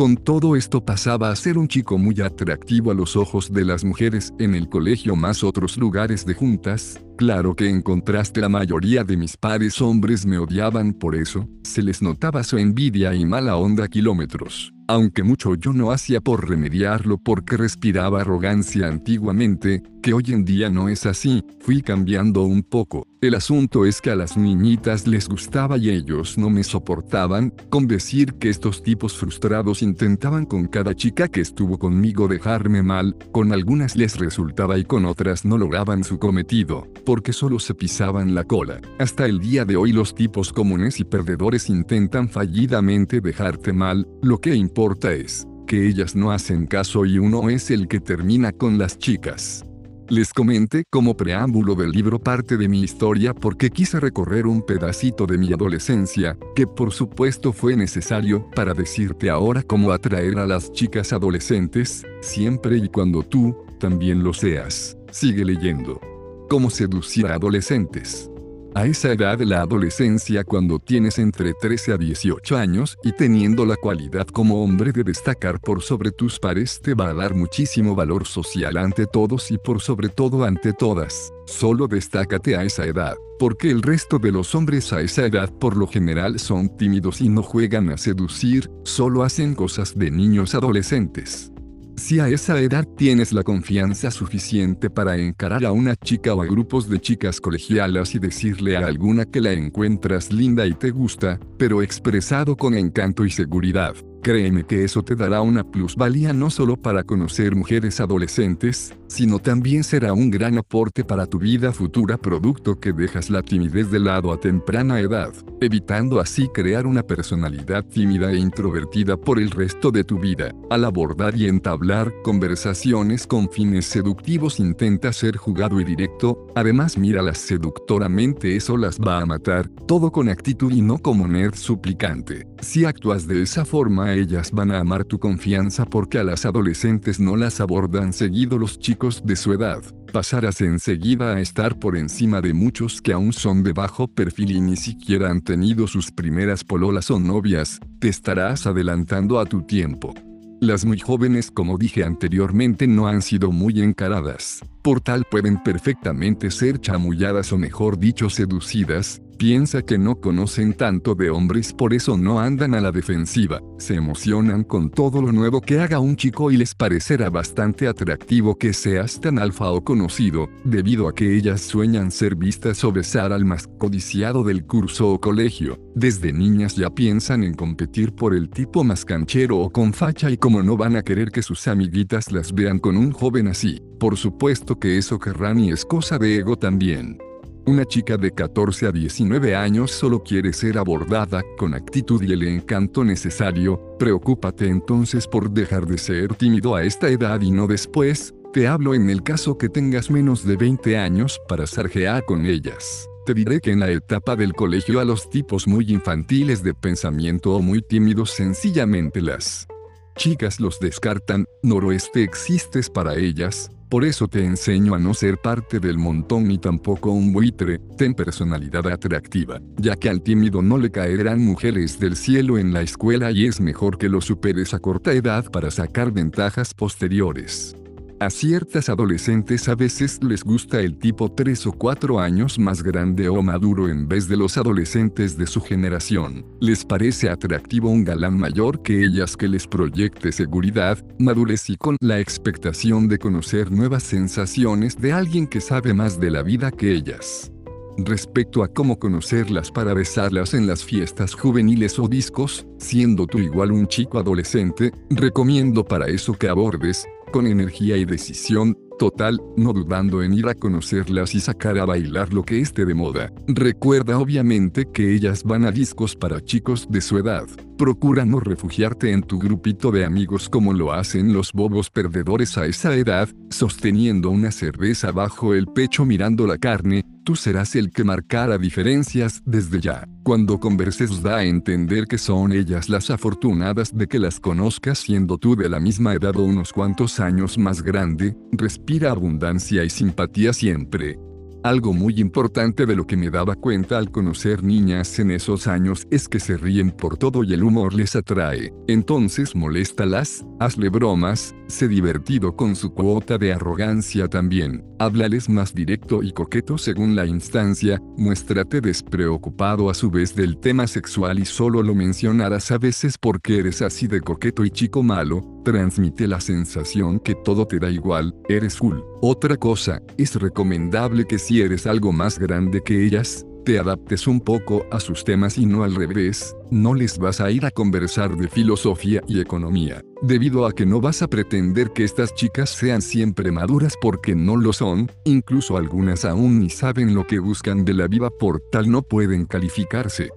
Con 0.00 0.16
todo 0.16 0.56
esto 0.56 0.82
pasaba 0.82 1.30
a 1.30 1.36
ser 1.36 1.58
un 1.58 1.68
chico 1.68 1.98
muy 1.98 2.18
atractivo 2.22 2.90
a 2.90 2.94
los 2.94 3.16
ojos 3.16 3.52
de 3.52 3.66
las 3.66 3.84
mujeres. 3.84 4.32
En 4.38 4.54
el 4.54 4.66
colegio 4.66 5.14
más 5.14 5.44
otros 5.44 5.76
lugares 5.76 6.24
de 6.24 6.32
juntas, 6.32 6.98
Claro 7.20 7.54
que 7.54 7.68
en 7.68 7.82
contraste 7.82 8.40
la 8.40 8.48
mayoría 8.48 9.04
de 9.04 9.18
mis 9.18 9.36
pares 9.36 9.82
hombres 9.82 10.24
me 10.24 10.38
odiaban 10.38 10.94
por 10.94 11.14
eso, 11.14 11.46
se 11.62 11.82
les 11.82 12.00
notaba 12.00 12.42
su 12.42 12.56
envidia 12.56 13.14
y 13.14 13.26
mala 13.26 13.56
onda 13.56 13.88
kilómetros. 13.88 14.72
Aunque 14.88 15.22
mucho 15.22 15.54
yo 15.54 15.74
no 15.74 15.92
hacía 15.92 16.22
por 16.22 16.48
remediarlo 16.48 17.18
porque 17.18 17.58
respiraba 17.58 18.22
arrogancia 18.22 18.88
antiguamente, 18.88 19.82
que 20.00 20.12
hoy 20.12 20.24
en 20.28 20.44
día 20.44 20.70
no 20.70 20.88
es 20.88 21.06
así, 21.06 21.44
fui 21.60 21.82
cambiando 21.82 22.42
un 22.42 22.62
poco. 22.62 23.06
El 23.20 23.34
asunto 23.34 23.84
es 23.84 24.00
que 24.00 24.10
a 24.10 24.16
las 24.16 24.36
niñitas 24.36 25.06
les 25.06 25.28
gustaba 25.28 25.76
y 25.76 25.90
ellos 25.90 26.38
no 26.38 26.48
me 26.48 26.64
soportaban, 26.64 27.52
con 27.68 27.86
decir 27.86 28.34
que 28.34 28.48
estos 28.48 28.82
tipos 28.82 29.16
frustrados 29.16 29.82
intentaban 29.82 30.46
con 30.46 30.66
cada 30.66 30.94
chica 30.94 31.28
que 31.28 31.40
estuvo 31.40 31.78
conmigo 31.78 32.28
dejarme 32.28 32.82
mal, 32.82 33.14
con 33.30 33.52
algunas 33.52 33.94
les 33.94 34.18
resultaba 34.18 34.78
y 34.78 34.84
con 34.84 35.04
otras 35.04 35.44
no 35.44 35.58
lograban 35.58 36.02
su 36.02 36.18
cometido, 36.18 36.86
porque 37.04 37.32
solo 37.32 37.58
se 37.58 37.74
pisaban 37.74 38.34
la 38.34 38.44
cola. 38.44 38.80
Hasta 38.98 39.26
el 39.26 39.38
día 39.38 39.64
de 39.64 39.76
hoy 39.76 39.92
los 39.92 40.14
tipos 40.14 40.52
comunes 40.52 40.98
y 40.98 41.04
perdedores 41.04 41.68
intentan 41.68 42.28
fallidamente 42.28 43.20
dejarte 43.20 43.72
mal, 43.72 44.08
lo 44.22 44.38
que 44.38 44.54
importa 44.54 45.12
es 45.12 45.46
que 45.66 45.86
ellas 45.86 46.16
no 46.16 46.32
hacen 46.32 46.66
caso 46.66 47.06
y 47.06 47.18
uno 47.18 47.48
es 47.48 47.70
el 47.70 47.86
que 47.86 48.00
termina 48.00 48.50
con 48.50 48.76
las 48.76 48.98
chicas. 48.98 49.64
Les 50.10 50.32
comenté 50.32 50.82
como 50.90 51.16
preámbulo 51.16 51.76
del 51.76 51.92
libro 51.92 52.18
parte 52.18 52.56
de 52.56 52.68
mi 52.68 52.82
historia 52.82 53.32
porque 53.32 53.70
quise 53.70 54.00
recorrer 54.00 54.48
un 54.48 54.60
pedacito 54.60 55.24
de 55.24 55.38
mi 55.38 55.52
adolescencia, 55.52 56.36
que 56.56 56.66
por 56.66 56.92
supuesto 56.92 57.52
fue 57.52 57.76
necesario 57.76 58.50
para 58.56 58.74
decirte 58.74 59.30
ahora 59.30 59.62
cómo 59.62 59.92
atraer 59.92 60.40
a 60.40 60.48
las 60.48 60.72
chicas 60.72 61.12
adolescentes, 61.12 62.04
siempre 62.22 62.76
y 62.78 62.88
cuando 62.88 63.22
tú, 63.22 63.56
también 63.78 64.24
lo 64.24 64.34
seas. 64.34 64.96
Sigue 65.12 65.44
leyendo. 65.44 66.00
Cómo 66.48 66.70
seducir 66.70 67.28
a 67.28 67.34
adolescentes. 67.34 68.29
A 68.72 68.86
esa 68.86 69.12
edad 69.12 69.36
de 69.36 69.46
la 69.46 69.62
adolescencia 69.62 70.44
cuando 70.44 70.78
tienes 70.78 71.18
entre 71.18 71.54
13 71.54 71.92
a 71.92 71.96
18 71.96 72.56
años 72.56 72.96
y 73.02 73.10
teniendo 73.12 73.66
la 73.66 73.74
cualidad 73.74 74.28
como 74.28 74.62
hombre 74.62 74.92
de 74.92 75.02
destacar 75.02 75.60
por 75.60 75.82
sobre 75.82 76.12
tus 76.12 76.38
pares 76.38 76.80
te 76.80 76.94
va 76.94 77.08
a 77.08 77.14
dar 77.14 77.34
muchísimo 77.34 77.96
valor 77.96 78.28
social 78.28 78.76
ante 78.76 79.06
todos 79.06 79.50
y 79.50 79.58
por 79.58 79.80
sobre 79.80 80.08
todo 80.08 80.44
ante 80.44 80.72
todas. 80.72 81.32
Solo 81.46 81.88
destácate 81.88 82.54
a 82.54 82.62
esa 82.62 82.86
edad, 82.86 83.16
porque 83.40 83.72
el 83.72 83.82
resto 83.82 84.20
de 84.20 84.30
los 84.30 84.54
hombres 84.54 84.92
a 84.92 85.00
esa 85.00 85.26
edad 85.26 85.52
por 85.52 85.76
lo 85.76 85.88
general 85.88 86.38
son 86.38 86.76
tímidos 86.76 87.20
y 87.20 87.28
no 87.28 87.42
juegan 87.42 87.90
a 87.90 87.98
seducir, 87.98 88.70
solo 88.84 89.24
hacen 89.24 89.56
cosas 89.56 89.98
de 89.98 90.12
niños 90.12 90.54
adolescentes. 90.54 91.50
Si 92.00 92.18
a 92.18 92.28
esa 92.28 92.58
edad 92.58 92.88
tienes 92.96 93.30
la 93.30 93.42
confianza 93.42 94.10
suficiente 94.10 94.88
para 94.88 95.18
encarar 95.18 95.66
a 95.66 95.72
una 95.72 95.94
chica 95.96 96.34
o 96.34 96.40
a 96.40 96.46
grupos 96.46 96.88
de 96.88 96.98
chicas 96.98 97.42
colegialas 97.42 98.14
y 98.14 98.18
decirle 98.18 98.78
a 98.78 98.86
alguna 98.86 99.26
que 99.26 99.42
la 99.42 99.52
encuentras 99.52 100.32
linda 100.32 100.66
y 100.66 100.72
te 100.72 100.92
gusta, 100.92 101.38
pero 101.58 101.82
expresado 101.82 102.56
con 102.56 102.72
encanto 102.74 103.26
y 103.26 103.30
seguridad, 103.30 103.94
Créeme 104.22 104.64
que 104.64 104.84
eso 104.84 105.02
te 105.02 105.16
dará 105.16 105.40
una 105.40 105.64
plusvalía 105.64 106.34
no 106.34 106.50
solo 106.50 106.76
para 106.76 107.04
conocer 107.04 107.56
mujeres 107.56 108.00
adolescentes, 108.00 108.94
sino 109.06 109.38
también 109.38 109.82
será 109.82 110.12
un 110.12 110.30
gran 110.30 110.58
aporte 110.58 111.04
para 111.04 111.26
tu 111.26 111.38
vida 111.38 111.72
futura 111.72 112.18
producto 112.18 112.78
que 112.78 112.92
dejas 112.92 113.30
la 113.30 113.42
timidez 113.42 113.90
de 113.90 113.98
lado 113.98 114.30
a 114.30 114.38
temprana 114.38 115.00
edad, 115.00 115.32
evitando 115.62 116.20
así 116.20 116.48
crear 116.48 116.86
una 116.86 117.02
personalidad 117.02 117.82
tímida 117.84 118.30
e 118.30 118.36
introvertida 118.36 119.16
por 119.16 119.38
el 119.38 119.50
resto 119.50 119.90
de 119.90 120.04
tu 120.04 120.18
vida. 120.18 120.54
Al 120.68 120.84
abordar 120.84 121.34
y 121.34 121.48
entablar 121.48 122.12
conversaciones 122.22 123.26
con 123.26 123.50
fines 123.50 123.86
seductivos 123.86 124.60
intenta 124.60 125.14
ser 125.14 125.38
jugado 125.38 125.80
y 125.80 125.84
directo, 125.84 126.46
además 126.54 126.98
míralas 126.98 127.38
seductoramente 127.38 128.54
eso 128.54 128.76
las 128.76 129.00
va 129.00 129.22
a 129.22 129.26
matar, 129.26 129.68
todo 129.86 130.12
con 130.12 130.28
actitud 130.28 130.70
y 130.72 130.82
no 130.82 130.98
como 130.98 131.26
nerd 131.26 131.54
suplicante. 131.54 132.46
Si 132.60 132.84
actúas 132.84 133.26
de 133.26 133.42
esa 133.42 133.64
forma 133.64 134.09
ellas 134.14 134.50
van 134.52 134.70
a 134.70 134.80
amar 134.80 135.04
tu 135.04 135.18
confianza 135.18 135.84
porque 135.84 136.18
a 136.18 136.24
las 136.24 136.44
adolescentes 136.44 137.20
no 137.20 137.36
las 137.36 137.60
abordan 137.60 138.12
seguido 138.12 138.58
los 138.58 138.78
chicos 138.78 139.22
de 139.24 139.36
su 139.36 139.52
edad. 139.52 139.82
Pasarás 140.12 140.60
enseguida 140.60 141.34
a 141.34 141.40
estar 141.40 141.78
por 141.78 141.96
encima 141.96 142.40
de 142.40 142.52
muchos 142.52 143.00
que 143.00 143.12
aún 143.12 143.32
son 143.32 143.62
de 143.62 143.72
bajo 143.72 144.08
perfil 144.08 144.52
y 144.52 144.60
ni 144.60 144.76
siquiera 144.76 145.30
han 145.30 145.40
tenido 145.40 145.86
sus 145.86 146.10
primeras 146.10 146.64
pololas 146.64 147.10
o 147.10 147.18
novias, 147.18 147.78
te 147.98 148.08
estarás 148.08 148.66
adelantando 148.66 149.38
a 149.38 149.46
tu 149.46 149.62
tiempo. 149.62 150.14
Las 150.60 150.84
muy 150.84 150.98
jóvenes 150.98 151.50
como 151.50 151.78
dije 151.78 152.04
anteriormente 152.04 152.86
no 152.86 153.08
han 153.08 153.22
sido 153.22 153.50
muy 153.50 153.80
encaradas, 153.80 154.60
por 154.82 155.00
tal 155.00 155.24
pueden 155.24 155.62
perfectamente 155.62 156.50
ser 156.50 156.80
chamulladas 156.80 157.52
o 157.52 157.56
mejor 157.56 157.98
dicho 157.98 158.28
seducidas, 158.28 159.22
piensa 159.40 159.80
que 159.80 159.96
no 159.96 160.20
conocen 160.20 160.74
tanto 160.74 161.14
de 161.14 161.30
hombres 161.30 161.72
por 161.72 161.94
eso 161.94 162.18
no 162.18 162.40
andan 162.40 162.74
a 162.74 162.80
la 162.82 162.92
defensiva, 162.92 163.62
se 163.78 163.94
emocionan 163.94 164.64
con 164.64 164.90
todo 164.90 165.22
lo 165.22 165.32
nuevo 165.32 165.62
que 165.62 165.80
haga 165.80 165.98
un 165.98 166.14
chico 166.14 166.50
y 166.50 166.58
les 166.58 166.74
parecerá 166.74 167.30
bastante 167.30 167.88
atractivo 167.88 168.58
que 168.58 168.74
seas 168.74 169.18
tan 169.18 169.38
alfa 169.38 169.70
o 169.70 169.82
conocido, 169.82 170.50
debido 170.62 171.08
a 171.08 171.14
que 171.14 171.34
ellas 171.34 171.62
sueñan 171.62 172.10
ser 172.10 172.34
vistas 172.34 172.84
o 172.84 172.92
besar 172.92 173.32
al 173.32 173.46
más 173.46 173.66
codiciado 173.78 174.44
del 174.44 174.66
curso 174.66 175.08
o 175.08 175.18
colegio, 175.18 175.78
desde 175.94 176.34
niñas 176.34 176.76
ya 176.76 176.90
piensan 176.90 177.42
en 177.42 177.54
competir 177.54 178.12
por 178.12 178.34
el 178.34 178.50
tipo 178.50 178.84
más 178.84 179.06
canchero 179.06 179.58
o 179.58 179.70
con 179.70 179.94
facha 179.94 180.30
y 180.30 180.36
como 180.36 180.62
no 180.62 180.76
van 180.76 180.96
a 180.96 181.02
querer 181.02 181.30
que 181.30 181.40
sus 181.40 181.66
amiguitas 181.66 182.30
las 182.30 182.52
vean 182.52 182.78
con 182.78 182.94
un 182.98 183.10
joven 183.10 183.48
así, 183.48 183.80
por 183.98 184.18
supuesto 184.18 184.78
que 184.78 184.98
eso 184.98 185.18
querrán 185.18 185.58
y 185.58 185.70
es 185.70 185.86
cosa 185.86 186.18
de 186.18 186.36
ego 186.36 186.56
también. 186.56 187.29
Una 187.66 187.84
chica 187.84 188.16
de 188.16 188.32
14 188.32 188.86
a 188.86 188.92
19 188.92 189.54
años 189.54 189.90
solo 189.90 190.22
quiere 190.22 190.52
ser 190.52 190.78
abordada 190.78 191.42
con 191.58 191.74
actitud 191.74 192.22
y 192.22 192.32
el 192.32 192.42
encanto 192.42 193.04
necesario, 193.04 193.96
preocúpate 193.98 194.66
entonces 194.66 195.26
por 195.26 195.50
dejar 195.50 195.86
de 195.86 195.98
ser 195.98 196.34
tímido 196.34 196.74
a 196.74 196.82
esta 196.82 197.08
edad 197.08 197.40
y 197.42 197.50
no 197.50 197.66
después, 197.66 198.34
te 198.52 198.66
hablo 198.66 198.94
en 198.94 199.10
el 199.10 199.22
caso 199.22 199.58
que 199.58 199.68
tengas 199.68 200.10
menos 200.10 200.44
de 200.44 200.56
20 200.56 200.98
años 200.98 201.40
para 201.48 201.66
sarjear 201.66 202.24
con 202.24 202.46
ellas. 202.46 203.06
Te 203.26 203.34
diré 203.34 203.60
que 203.60 203.70
en 203.70 203.80
la 203.80 203.90
etapa 203.90 204.34
del 204.34 204.54
colegio 204.54 204.98
a 204.98 205.04
los 205.04 205.28
tipos 205.28 205.68
muy 205.68 205.84
infantiles 205.92 206.62
de 206.62 206.74
pensamiento 206.74 207.54
o 207.54 207.62
muy 207.62 207.82
tímidos 207.82 208.30
sencillamente 208.30 209.20
las 209.20 209.68
chicas 210.16 210.60
los 210.60 210.80
descartan, 210.80 211.46
noroeste 211.62 212.22
existes 212.22 212.90
para 212.90 213.16
ellas, 213.16 213.70
por 213.90 214.04
eso 214.04 214.28
te 214.28 214.44
enseño 214.44 214.94
a 214.94 215.00
no 215.00 215.14
ser 215.14 215.38
parte 215.38 215.80
del 215.80 215.98
montón 215.98 216.46
ni 216.46 216.58
tampoco 216.58 217.10
un 217.10 217.32
buitre, 217.32 217.80
ten 217.98 218.14
personalidad 218.14 218.86
atractiva, 218.86 219.60
ya 219.76 219.96
que 219.96 220.08
al 220.08 220.22
tímido 220.22 220.62
no 220.62 220.78
le 220.78 220.90
caerán 220.92 221.40
mujeres 221.40 221.98
del 221.98 222.14
cielo 222.16 222.56
en 222.56 222.72
la 222.72 222.82
escuela 222.82 223.32
y 223.32 223.46
es 223.46 223.60
mejor 223.60 223.98
que 223.98 224.08
lo 224.08 224.20
superes 224.20 224.74
a 224.74 224.78
corta 224.78 225.12
edad 225.12 225.50
para 225.50 225.72
sacar 225.72 226.12
ventajas 226.12 226.72
posteriores. 226.72 227.74
A 228.20 228.28
ciertas 228.28 228.90
adolescentes 228.90 229.66
a 229.70 229.74
veces 229.74 230.22
les 230.22 230.44
gusta 230.44 230.82
el 230.82 230.98
tipo 230.98 231.32
3 231.32 231.68
o 231.68 231.72
4 231.72 232.20
años 232.20 232.58
más 232.58 232.82
grande 232.82 233.30
o 233.30 233.40
maduro 233.40 233.88
en 233.88 234.08
vez 234.08 234.28
de 234.28 234.36
los 234.36 234.58
adolescentes 234.58 235.38
de 235.38 235.46
su 235.46 235.62
generación. 235.62 236.44
Les 236.60 236.84
parece 236.84 237.30
atractivo 237.30 237.88
un 237.88 238.04
galán 238.04 238.36
mayor 238.36 238.82
que 238.82 239.02
ellas 239.02 239.38
que 239.38 239.48
les 239.48 239.66
proyecte 239.66 240.32
seguridad, 240.32 241.02
madurez 241.18 241.70
y 241.70 241.78
con 241.78 241.96
la 242.02 242.20
expectación 242.20 243.08
de 243.08 243.18
conocer 243.18 243.72
nuevas 243.72 244.02
sensaciones 244.02 245.00
de 245.00 245.14
alguien 245.14 245.46
que 245.46 245.62
sabe 245.62 245.94
más 245.94 246.20
de 246.20 246.30
la 246.30 246.42
vida 246.42 246.70
que 246.70 246.92
ellas. 246.92 247.50
Respecto 247.96 248.62
a 248.62 248.68
cómo 248.68 248.98
conocerlas 248.98 249.70
para 249.70 249.94
besarlas 249.94 250.52
en 250.52 250.66
las 250.66 250.84
fiestas 250.84 251.34
juveniles 251.34 251.98
o 251.98 252.06
discos, 252.06 252.66
siendo 252.78 253.26
tú 253.26 253.38
igual 253.38 253.72
un 253.72 253.86
chico 253.88 254.18
adolescente, 254.18 254.92
recomiendo 255.10 255.84
para 255.84 256.06
eso 256.06 256.34
que 256.34 256.48
abordes, 256.48 257.06
con 257.30 257.46
energía 257.46 257.96
y 257.96 258.04
decisión, 258.04 258.76
total, 258.98 259.40
no 259.56 259.72
dudando 259.72 260.22
en 260.22 260.34
ir 260.34 260.48
a 260.48 260.54
conocerlas 260.54 261.34
y 261.34 261.40
sacar 261.40 261.78
a 261.78 261.84
bailar 261.84 262.32
lo 262.32 262.42
que 262.42 262.60
esté 262.60 262.84
de 262.84 262.94
moda. 262.94 263.32
Recuerda 263.46 264.18
obviamente 264.18 264.86
que 264.92 265.14
ellas 265.14 265.44
van 265.44 265.64
a 265.64 265.70
discos 265.70 266.16
para 266.16 266.42
chicos 266.42 266.86
de 266.90 267.00
su 267.00 267.18
edad. 267.18 267.46
Procura 267.80 268.26
no 268.26 268.40
refugiarte 268.40 269.10
en 269.10 269.22
tu 269.22 269.38
grupito 269.38 269.90
de 269.90 270.04
amigos 270.04 270.50
como 270.50 270.74
lo 270.74 270.92
hacen 270.92 271.32
los 271.32 271.50
bobos 271.54 271.88
perdedores 271.88 272.58
a 272.58 272.66
esa 272.66 272.94
edad, 272.94 273.26
sosteniendo 273.48 274.28
una 274.28 274.50
cerveza 274.50 275.12
bajo 275.12 275.54
el 275.54 275.66
pecho 275.66 276.04
mirando 276.04 276.46
la 276.46 276.58
carne, 276.58 277.06
tú 277.24 277.36
serás 277.36 277.74
el 277.76 277.90
que 277.90 278.04
marcará 278.04 278.58
diferencias 278.58 279.40
desde 279.46 279.80
ya. 279.80 280.06
Cuando 280.24 280.60
converses 280.60 281.22
da 281.22 281.38
a 281.38 281.44
entender 281.44 282.04
que 282.04 282.18
son 282.18 282.52
ellas 282.52 282.90
las 282.90 283.08
afortunadas 283.08 283.96
de 283.96 284.06
que 284.08 284.18
las 284.18 284.40
conozcas 284.40 284.98
siendo 284.98 285.38
tú 285.38 285.56
de 285.56 285.70
la 285.70 285.80
misma 285.80 286.12
edad 286.12 286.36
o 286.36 286.44
unos 286.44 286.74
cuantos 286.74 287.18
años 287.18 287.56
más 287.56 287.80
grande, 287.80 288.36
respira 288.52 289.10
abundancia 289.10 289.84
y 289.84 289.88
simpatía 289.88 290.52
siempre. 290.52 291.18
Algo 291.62 291.92
muy 291.92 292.18
importante 292.18 292.86
de 292.86 292.96
lo 292.96 293.06
que 293.06 293.18
me 293.18 293.28
daba 293.28 293.54
cuenta 293.54 293.98
al 293.98 294.10
conocer 294.10 294.64
niñas 294.64 295.18
en 295.18 295.30
esos 295.30 295.66
años 295.66 296.06
es 296.10 296.26
que 296.26 296.40
se 296.40 296.56
ríen 296.56 296.90
por 296.90 297.18
todo 297.18 297.44
y 297.44 297.52
el 297.52 297.62
humor 297.62 297.92
les 297.92 298.16
atrae. 298.16 298.72
Entonces 298.88 299.54
moléstalas, 299.54 300.46
hazle 300.58 300.88
bromas, 300.88 301.54
sé 301.70 301.88
divertido 301.88 302.54
con 302.54 302.76
su 302.76 302.92
cuota 302.92 303.38
de 303.38 303.52
arrogancia 303.52 304.28
también. 304.28 304.84
Háblales 304.98 305.48
más 305.48 305.74
directo 305.74 306.22
y 306.22 306.32
coqueto 306.32 306.76
según 306.76 307.16
la 307.16 307.26
instancia, 307.26 308.00
muéstrate 308.16 308.80
despreocupado 308.80 309.88
a 309.88 309.94
su 309.94 310.10
vez 310.10 310.34
del 310.34 310.58
tema 310.58 310.86
sexual 310.86 311.38
y 311.38 311.44
solo 311.44 311.82
lo 311.82 311.94
mencionarás 311.94 312.70
a 312.70 312.78
veces 312.78 313.16
porque 313.18 313.58
eres 313.58 313.82
así 313.82 314.06
de 314.06 314.20
coqueto 314.20 314.64
y 314.64 314.70
chico 314.70 315.02
malo, 315.02 315.42
transmite 315.64 316.26
la 316.26 316.40
sensación 316.40 317.20
que 317.20 317.34
todo 317.34 317.66
te 317.66 317.78
da 317.78 317.90
igual, 317.90 318.34
eres 318.48 318.76
cool. 318.76 319.04
Otra 319.22 319.56
cosa, 319.56 320.02
es 320.18 320.34
recomendable 320.34 321.24
que 321.26 321.38
si 321.38 321.60
eres 321.60 321.86
algo 321.86 322.12
más 322.12 322.38
grande 322.38 322.82
que 322.82 323.04
ellas, 323.04 323.46
te 323.64 323.78
adaptes 323.78 324.26
un 324.26 324.40
poco 324.40 324.86
a 324.90 325.00
sus 325.00 325.24
temas 325.24 325.58
y 325.58 325.66
no 325.66 325.84
al 325.84 325.94
revés, 325.94 326.56
no 326.70 326.94
les 326.94 327.18
vas 327.18 327.40
a 327.40 327.50
ir 327.50 327.66
a 327.66 327.70
conversar 327.70 328.36
de 328.36 328.48
filosofía 328.48 329.22
y 329.26 329.40
economía, 329.40 330.02
debido 330.22 330.66
a 330.66 330.72
que 330.72 330.86
no 330.86 331.00
vas 331.00 331.22
a 331.22 331.28
pretender 331.28 331.92
que 331.92 332.04
estas 332.04 332.34
chicas 332.34 332.70
sean 332.70 333.02
siempre 333.02 333.52
maduras 333.52 333.94
porque 334.00 334.34
no 334.34 334.56
lo 334.56 334.72
son, 334.72 335.10
incluso 335.24 335.76
algunas 335.76 336.24
aún 336.24 336.60
ni 336.60 336.70
saben 336.70 337.14
lo 337.14 337.26
que 337.26 337.38
buscan 337.38 337.84
de 337.84 337.94
la 337.94 338.08
vida 338.08 338.30
por 338.30 338.60
tal 338.70 338.90
no 338.90 339.02
pueden 339.02 339.46
calificarse. 339.46 340.30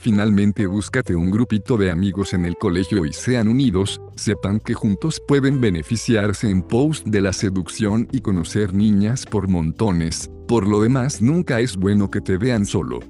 Finalmente 0.00 0.66
búscate 0.66 1.16
un 1.16 1.28
grupito 1.28 1.76
de 1.76 1.90
amigos 1.90 2.32
en 2.32 2.44
el 2.44 2.54
colegio 2.54 3.04
y 3.04 3.12
sean 3.12 3.48
unidos, 3.48 4.00
sepan 4.14 4.60
que 4.60 4.72
juntos 4.72 5.20
pueden 5.26 5.60
beneficiarse 5.60 6.48
en 6.48 6.62
post 6.62 7.04
de 7.04 7.20
la 7.20 7.32
seducción 7.32 8.06
y 8.12 8.20
conocer 8.20 8.72
niñas 8.72 9.26
por 9.26 9.48
montones, 9.48 10.30
por 10.46 10.68
lo 10.68 10.80
demás 10.80 11.20
nunca 11.20 11.58
es 11.58 11.76
bueno 11.76 12.12
que 12.12 12.20
te 12.20 12.36
vean 12.36 12.64
solo. 12.64 13.00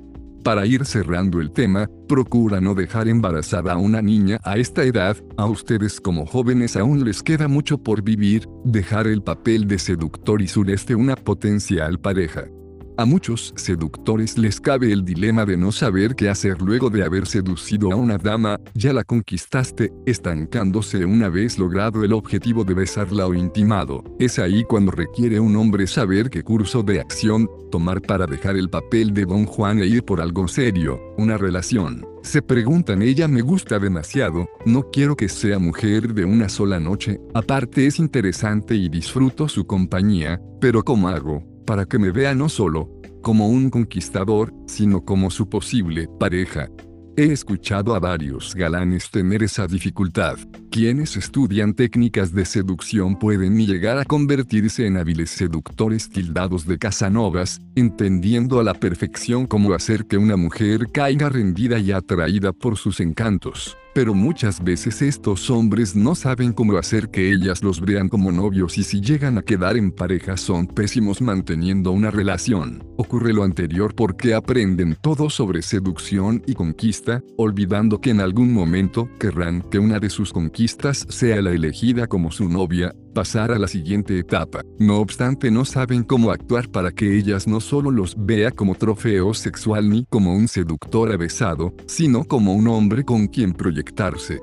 Para 0.42 0.64
ir 0.64 0.86
cerrando 0.86 1.42
el 1.42 1.50
tema, 1.50 1.90
procura 2.08 2.58
no 2.58 2.74
dejar 2.74 3.06
embarazada 3.06 3.74
a 3.74 3.76
una 3.76 4.00
niña 4.00 4.40
a 4.42 4.56
esta 4.56 4.82
edad, 4.82 5.14
a 5.36 5.44
ustedes 5.44 6.00
como 6.00 6.24
jóvenes 6.24 6.74
aún 6.74 7.04
les 7.04 7.22
queda 7.22 7.48
mucho 7.48 7.76
por 7.76 8.02
vivir, 8.02 8.48
dejar 8.64 9.08
el 9.08 9.22
papel 9.22 9.68
de 9.68 9.78
seductor 9.78 10.40
y 10.40 10.48
sureste 10.48 10.94
una 10.94 11.16
potencial 11.16 12.00
pareja. 12.00 12.46
A 12.98 13.04
muchos 13.04 13.52
seductores 13.54 14.36
les 14.36 14.60
cabe 14.60 14.92
el 14.92 15.04
dilema 15.04 15.46
de 15.46 15.56
no 15.56 15.70
saber 15.70 16.16
qué 16.16 16.28
hacer 16.28 16.60
luego 16.60 16.90
de 16.90 17.04
haber 17.04 17.28
seducido 17.28 17.92
a 17.92 17.94
una 17.94 18.18
dama, 18.18 18.58
ya 18.74 18.92
la 18.92 19.04
conquistaste, 19.04 19.92
estancándose 20.04 21.04
una 21.04 21.28
vez 21.28 21.60
logrado 21.60 22.02
el 22.02 22.12
objetivo 22.12 22.64
de 22.64 22.74
besarla 22.74 23.28
o 23.28 23.34
intimado. 23.34 24.02
Es 24.18 24.40
ahí 24.40 24.64
cuando 24.64 24.90
requiere 24.90 25.38
un 25.38 25.54
hombre 25.54 25.86
saber 25.86 26.28
qué 26.28 26.42
curso 26.42 26.82
de 26.82 26.98
acción 26.98 27.48
tomar 27.70 28.02
para 28.02 28.26
dejar 28.26 28.56
el 28.56 28.68
papel 28.68 29.14
de 29.14 29.26
Don 29.26 29.46
Juan 29.46 29.78
e 29.78 29.86
ir 29.86 30.02
por 30.02 30.20
algo 30.20 30.48
serio, 30.48 31.00
una 31.18 31.38
relación. 31.38 32.04
Se 32.24 32.42
preguntan 32.42 33.02
ella 33.02 33.28
me 33.28 33.42
gusta 33.42 33.78
demasiado, 33.78 34.48
no 34.66 34.90
quiero 34.90 35.14
que 35.14 35.28
sea 35.28 35.60
mujer 35.60 36.14
de 36.14 36.24
una 36.24 36.48
sola 36.48 36.80
noche, 36.80 37.20
aparte 37.32 37.86
es 37.86 38.00
interesante 38.00 38.74
y 38.74 38.88
disfruto 38.88 39.46
su 39.46 39.68
compañía, 39.68 40.40
pero 40.60 40.82
¿cómo 40.82 41.08
hago? 41.08 41.47
Para 41.68 41.84
que 41.84 41.98
me 41.98 42.10
vea 42.10 42.34
no 42.34 42.48
solo 42.48 42.88
como 43.20 43.46
un 43.50 43.68
conquistador, 43.68 44.54
sino 44.66 45.04
como 45.04 45.30
su 45.30 45.50
posible 45.50 46.08
pareja. 46.18 46.70
He 47.14 47.24
escuchado 47.24 47.94
a 47.94 47.98
varios 47.98 48.54
galanes 48.54 49.10
tener 49.10 49.42
esa 49.42 49.66
dificultad. 49.66 50.38
Quienes 50.70 51.14
estudian 51.18 51.74
técnicas 51.74 52.32
de 52.32 52.46
seducción 52.46 53.18
pueden 53.18 53.58
llegar 53.58 53.98
a 53.98 54.06
convertirse 54.06 54.86
en 54.86 54.96
hábiles 54.96 55.28
seductores 55.28 56.08
tildados 56.08 56.66
de 56.66 56.78
casanovas, 56.78 57.60
entendiendo 57.74 58.60
a 58.60 58.64
la 58.64 58.72
perfección 58.72 59.46
cómo 59.46 59.74
hacer 59.74 60.06
que 60.06 60.16
una 60.16 60.38
mujer 60.38 60.90
caiga 60.90 61.28
rendida 61.28 61.78
y 61.78 61.92
atraída 61.92 62.54
por 62.54 62.78
sus 62.78 62.98
encantos 62.98 63.76
pero 63.94 64.14
muchas 64.14 64.62
veces 64.62 65.02
estos 65.02 65.50
hombres 65.50 65.96
no 65.96 66.14
saben 66.14 66.52
cómo 66.52 66.76
hacer 66.76 67.10
que 67.10 67.32
ellas 67.32 67.62
los 67.62 67.80
vean 67.80 68.08
como 68.08 68.32
novios 68.32 68.78
y 68.78 68.84
si 68.84 69.00
llegan 69.00 69.38
a 69.38 69.42
quedar 69.42 69.76
en 69.76 69.90
pareja 69.92 70.36
son 70.36 70.66
pésimos 70.66 71.20
manteniendo 71.20 71.92
una 71.92 72.10
relación. 72.10 72.84
Ocurre 72.96 73.32
lo 73.32 73.42
anterior 73.42 73.94
porque 73.94 74.34
aprenden 74.34 74.96
todo 75.00 75.30
sobre 75.30 75.62
seducción 75.62 76.42
y 76.46 76.54
conquista, 76.54 77.22
olvidando 77.36 78.00
que 78.00 78.10
en 78.10 78.20
algún 78.20 78.52
momento 78.52 79.08
querrán 79.18 79.62
que 79.62 79.78
una 79.78 79.98
de 79.98 80.10
sus 80.10 80.32
conquistas 80.32 81.06
sea 81.08 81.42
la 81.42 81.52
elegida 81.52 82.06
como 82.06 82.30
su 82.30 82.48
novia, 82.48 82.94
pasar 83.12 83.52
a 83.52 83.58
la 83.58 83.68
siguiente 83.68 84.18
etapa. 84.18 84.62
No 84.78 84.98
obstante 84.98 85.50
no 85.50 85.64
saben 85.64 86.04
cómo 86.04 86.30
actuar 86.30 86.68
para 86.68 86.92
que 86.92 87.16
ellas 87.16 87.46
no 87.46 87.60
solo 87.60 87.90
los 87.90 88.16
vea 88.18 88.50
como 88.50 88.74
trofeo 88.74 89.34
sexual 89.34 89.88
ni 89.88 90.04
como 90.06 90.34
un 90.34 90.48
seductor 90.48 91.12
avesado, 91.12 91.74
sino 91.86 92.24
como 92.24 92.54
un 92.54 92.68
hombre 92.68 93.04
con 93.04 93.26
quien 93.26 93.52
proyectarse. 93.52 94.40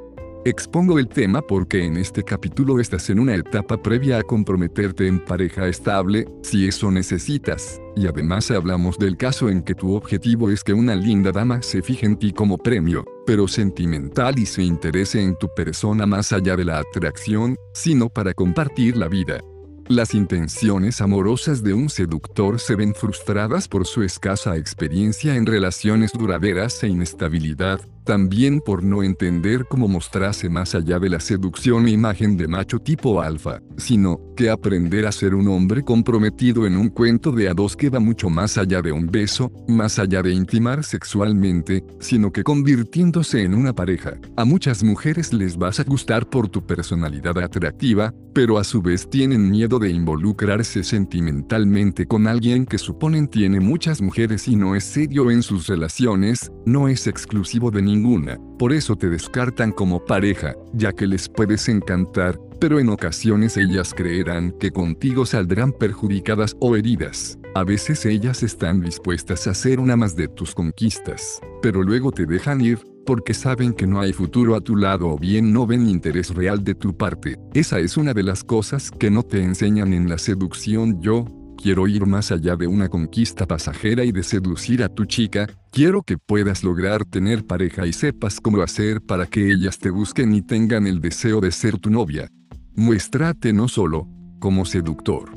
Expongo 0.47 0.99
el 0.99 1.07
tema 1.07 1.41
porque 1.41 1.83
en 1.83 1.97
este 1.97 2.21
capítulo 2.21 2.79
estás 2.79 3.09
en 3.09 3.19
una 3.19 3.33
etapa 3.33 3.81
previa 3.81 4.19
a 4.19 4.21
comprometerte 4.21 5.07
en 5.07 5.19
pareja 5.19 5.67
estable, 5.67 6.27
si 6.43 6.67
eso 6.67 6.91
necesitas, 6.91 7.81
y 7.95 8.05
además 8.05 8.51
hablamos 8.51 8.99
del 8.99 9.17
caso 9.17 9.49
en 9.49 9.63
que 9.63 9.73
tu 9.73 9.95
objetivo 9.95 10.51
es 10.51 10.63
que 10.63 10.71
una 10.71 10.93
linda 10.93 11.31
dama 11.31 11.63
se 11.63 11.81
fije 11.81 12.05
en 12.05 12.17
ti 12.17 12.31
como 12.31 12.59
premio, 12.59 13.03
pero 13.25 13.47
sentimental 13.47 14.37
y 14.37 14.45
se 14.45 14.61
interese 14.61 15.19
en 15.19 15.35
tu 15.35 15.47
persona 15.55 16.05
más 16.05 16.31
allá 16.31 16.55
de 16.55 16.65
la 16.65 16.77
atracción, 16.77 17.57
sino 17.73 18.07
para 18.09 18.35
compartir 18.35 18.97
la 18.97 19.07
vida. 19.07 19.41
Las 19.87 20.13
intenciones 20.13 21.01
amorosas 21.01 21.63
de 21.63 21.73
un 21.73 21.89
seductor 21.89 22.59
se 22.59 22.75
ven 22.75 22.93
frustradas 22.93 23.67
por 23.67 23.87
su 23.87 24.03
escasa 24.03 24.57
experiencia 24.57 25.35
en 25.35 25.47
relaciones 25.47 26.11
duraderas 26.11 26.83
e 26.83 26.87
inestabilidad, 26.87 27.81
también 28.05 28.61
por 28.61 28.83
no 28.83 29.03
entender 29.03 29.65
cómo 29.67 29.87
mostrarse 29.87 30.47
más 30.47 30.75
allá 30.75 30.99
de 30.99 31.09
la 31.09 31.19
seducción 31.19 31.87
e 31.87 31.91
imagen 31.91 32.37
de 32.37 32.47
macho 32.47 32.79
tipo 32.79 33.21
alfa, 33.21 33.59
sino 33.77 34.21
que 34.37 34.49
aprender 34.49 35.05
a 35.07 35.11
ser 35.11 35.33
un 35.33 35.47
hombre 35.47 35.83
comprometido 35.83 36.65
en 36.67 36.77
un 36.77 36.89
cuento 36.89 37.31
de 37.31 37.49
a 37.49 37.53
dos 37.53 37.75
que 37.75 37.89
va 37.89 37.99
mucho 37.99 38.29
más 38.29 38.57
allá 38.57 38.81
de 38.81 38.91
un 38.91 39.07
beso, 39.07 39.51
más 39.67 39.99
allá 39.99 40.21
de 40.21 40.31
intimar 40.31 40.83
sexualmente, 40.83 41.83
sino 41.99 42.31
que 42.31 42.43
convirtiéndose 42.43 43.41
en 43.41 43.55
una 43.55 43.73
pareja. 43.73 44.13
A 44.37 44.45
muchas 44.45 44.83
mujeres 44.83 45.33
les 45.33 45.57
vas 45.57 45.79
a 45.79 45.83
gustar 45.83 46.29
por 46.29 46.47
tu 46.47 46.65
personalidad 46.65 47.37
atractiva, 47.39 48.13
pero 48.33 48.57
a 48.57 48.63
su 48.63 48.81
vez 48.81 49.09
tienen 49.09 49.49
miedo 49.49 49.79
de 49.79 49.89
involucrarse 49.89 50.83
sentimentalmente 50.83 52.05
con 52.05 52.27
alguien 52.27 52.65
que 52.65 52.77
suponen 52.77 53.27
tiene 53.29 53.59
muchas 53.61 54.01
mujeres 54.01 54.47
y 54.47 54.55
no 54.55 54.75
es 54.75 54.83
serio 54.83 55.31
en 55.31 55.41
sus 55.41 55.67
relaciones, 55.67 56.51
no 56.65 56.87
es 56.87 57.07
exclusivo 57.07 57.71
de 57.71 57.81
ninguna, 57.95 58.37
por 58.59 58.73
eso 58.73 58.95
te 58.95 59.09
descartan 59.09 59.71
como 59.71 60.03
pareja, 60.03 60.53
ya 60.73 60.91
que 60.91 61.07
les 61.07 61.29
puedes 61.29 61.69
encantar, 61.69 62.39
pero 62.59 62.79
en 62.79 62.89
ocasiones 62.89 63.57
ellas 63.57 63.93
creerán 63.93 64.51
que 64.59 64.71
contigo 64.71 65.25
saldrán 65.25 65.71
perjudicadas 65.71 66.55
o 66.59 66.75
heridas. 66.75 67.37
A 67.53 67.63
veces 67.63 68.05
ellas 68.05 68.43
están 68.43 68.81
dispuestas 68.81 69.47
a 69.47 69.53
ser 69.53 69.79
una 69.79 69.95
más 69.95 70.15
de 70.15 70.27
tus 70.27 70.53
conquistas, 70.53 71.39
pero 71.61 71.83
luego 71.83 72.11
te 72.11 72.25
dejan 72.25 72.61
ir, 72.61 72.79
porque 73.05 73.33
saben 73.33 73.73
que 73.73 73.87
no 73.87 74.01
hay 74.01 74.11
futuro 74.11 74.55
a 74.55 74.61
tu 74.61 74.75
lado 74.75 75.09
o 75.09 75.17
bien 75.17 75.53
no 75.53 75.65
ven 75.65 75.87
interés 75.87 76.33
real 76.33 76.63
de 76.63 76.75
tu 76.75 76.97
parte. 76.97 77.37
Esa 77.53 77.79
es 77.79 77.97
una 77.97 78.13
de 78.13 78.23
las 78.23 78.43
cosas 78.43 78.91
que 78.91 79.11
no 79.11 79.23
te 79.23 79.41
enseñan 79.41 79.93
en 79.93 80.09
la 80.09 80.17
seducción 80.17 81.01
yo, 81.01 81.25
quiero 81.55 81.87
ir 81.87 82.05
más 82.05 82.31
allá 82.31 82.55
de 82.55 82.67
una 82.67 82.89
conquista 82.89 83.45
pasajera 83.45 84.03
y 84.03 84.11
de 84.11 84.23
seducir 84.23 84.83
a 84.83 84.89
tu 84.89 85.05
chica, 85.05 85.47
quiero 85.71 86.03
que 86.03 86.17
puedas 86.17 86.63
lograr 86.63 87.05
tener 87.05 87.45
pareja 87.45 87.87
y 87.87 87.93
sepas 87.93 88.39
cómo 88.39 88.61
hacer 88.61 89.01
para 89.01 89.25
que 89.25 89.51
ellas 89.51 89.79
te 89.79 89.89
busquen 89.89 90.33
y 90.33 90.41
tengan 90.41 90.87
el 90.87 91.01
deseo 91.01 91.41
de 91.41 91.51
ser 91.51 91.77
tu 91.77 91.89
novia. 91.89 92.29
Muéstrate 92.75 93.53
no 93.53 93.67
solo 93.67 94.07
como 94.39 94.65
seductor. 94.65 95.31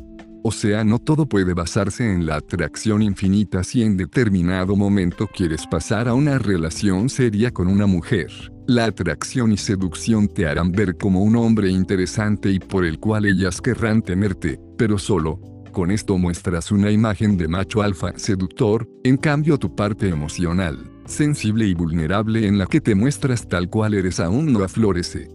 O 0.44 0.52
sea, 0.52 0.84
no 0.84 0.98
todo 0.98 1.26
puede 1.26 1.52
basarse 1.52 2.10
en 2.10 2.24
la 2.24 2.36
atracción 2.36 3.02
infinita 3.02 3.64
si 3.64 3.82
en 3.82 3.96
determinado 3.96 4.76
momento 4.76 5.26
quieres 5.26 5.66
pasar 5.66 6.08
a 6.08 6.14
una 6.14 6.38
relación 6.38 7.08
seria 7.08 7.50
con 7.50 7.68
una 7.68 7.86
mujer. 7.86 8.30
La 8.66 8.84
atracción 8.84 9.52
y 9.52 9.56
seducción 9.56 10.28
te 10.28 10.46
harán 10.46 10.72
ver 10.72 10.96
como 10.96 11.22
un 11.22 11.36
hombre 11.36 11.70
interesante 11.70 12.50
y 12.50 12.60
por 12.60 12.84
el 12.84 12.98
cual 12.98 13.26
ellas 13.26 13.60
querrán 13.60 14.02
tenerte, 14.02 14.60
pero 14.76 14.98
solo 14.98 15.40
con 15.70 15.90
esto 15.90 16.18
muestras 16.18 16.72
una 16.72 16.90
imagen 16.90 17.36
de 17.36 17.48
macho 17.48 17.82
alfa 17.82 18.12
seductor, 18.16 18.88
en 19.04 19.16
cambio 19.16 19.58
tu 19.58 19.74
parte 19.74 20.08
emocional, 20.08 20.90
sensible 21.06 21.66
y 21.66 21.74
vulnerable 21.74 22.46
en 22.46 22.58
la 22.58 22.66
que 22.66 22.80
te 22.80 22.94
muestras 22.94 23.48
tal 23.48 23.68
cual 23.68 23.94
eres 23.94 24.20
aún 24.20 24.52
no 24.52 24.62
aflorece. 24.62 25.28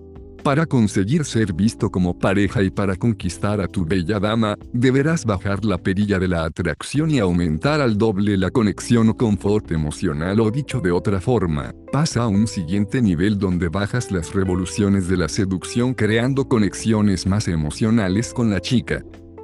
Para 0.43 0.65
conseguir 0.65 1.23
ser 1.23 1.53
visto 1.53 1.89
como 1.89 2.19
pareja 2.19 2.61
y 2.63 2.69
para 2.69 2.97
conquistar 2.97 3.61
a 3.61 3.67
tu 3.69 3.85
bella 3.85 4.19
dama, 4.19 4.57
deberás 4.73 5.23
bajar 5.23 5.63
la 5.63 5.77
perilla 5.77 6.19
de 6.19 6.27
la 6.27 6.43
atracción 6.43 7.11
y 7.11 7.19
aumentar 7.19 7.79
al 7.79 7.97
doble 7.97 8.35
la 8.35 8.51
conexión 8.51 9.07
o 9.07 9.15
confort 9.15 9.71
emocional 9.71 10.41
o 10.41 10.51
dicho 10.51 10.81
de 10.81 10.91
otra 10.91 11.21
forma, 11.21 11.73
pasa 11.93 12.23
a 12.23 12.27
un 12.27 12.47
siguiente 12.47 13.01
nivel 13.01 13.39
donde 13.39 13.69
bajas 13.69 14.11
las 14.11 14.33
revoluciones 14.33 15.07
de 15.07 15.15
la 15.15 15.29
seducción 15.29 15.93
creando 15.93 16.49
conexiones 16.49 17.25
más 17.25 17.47
emocionales 17.47 18.33
con 18.33 18.49
la 18.49 18.59
chica. 18.59 19.01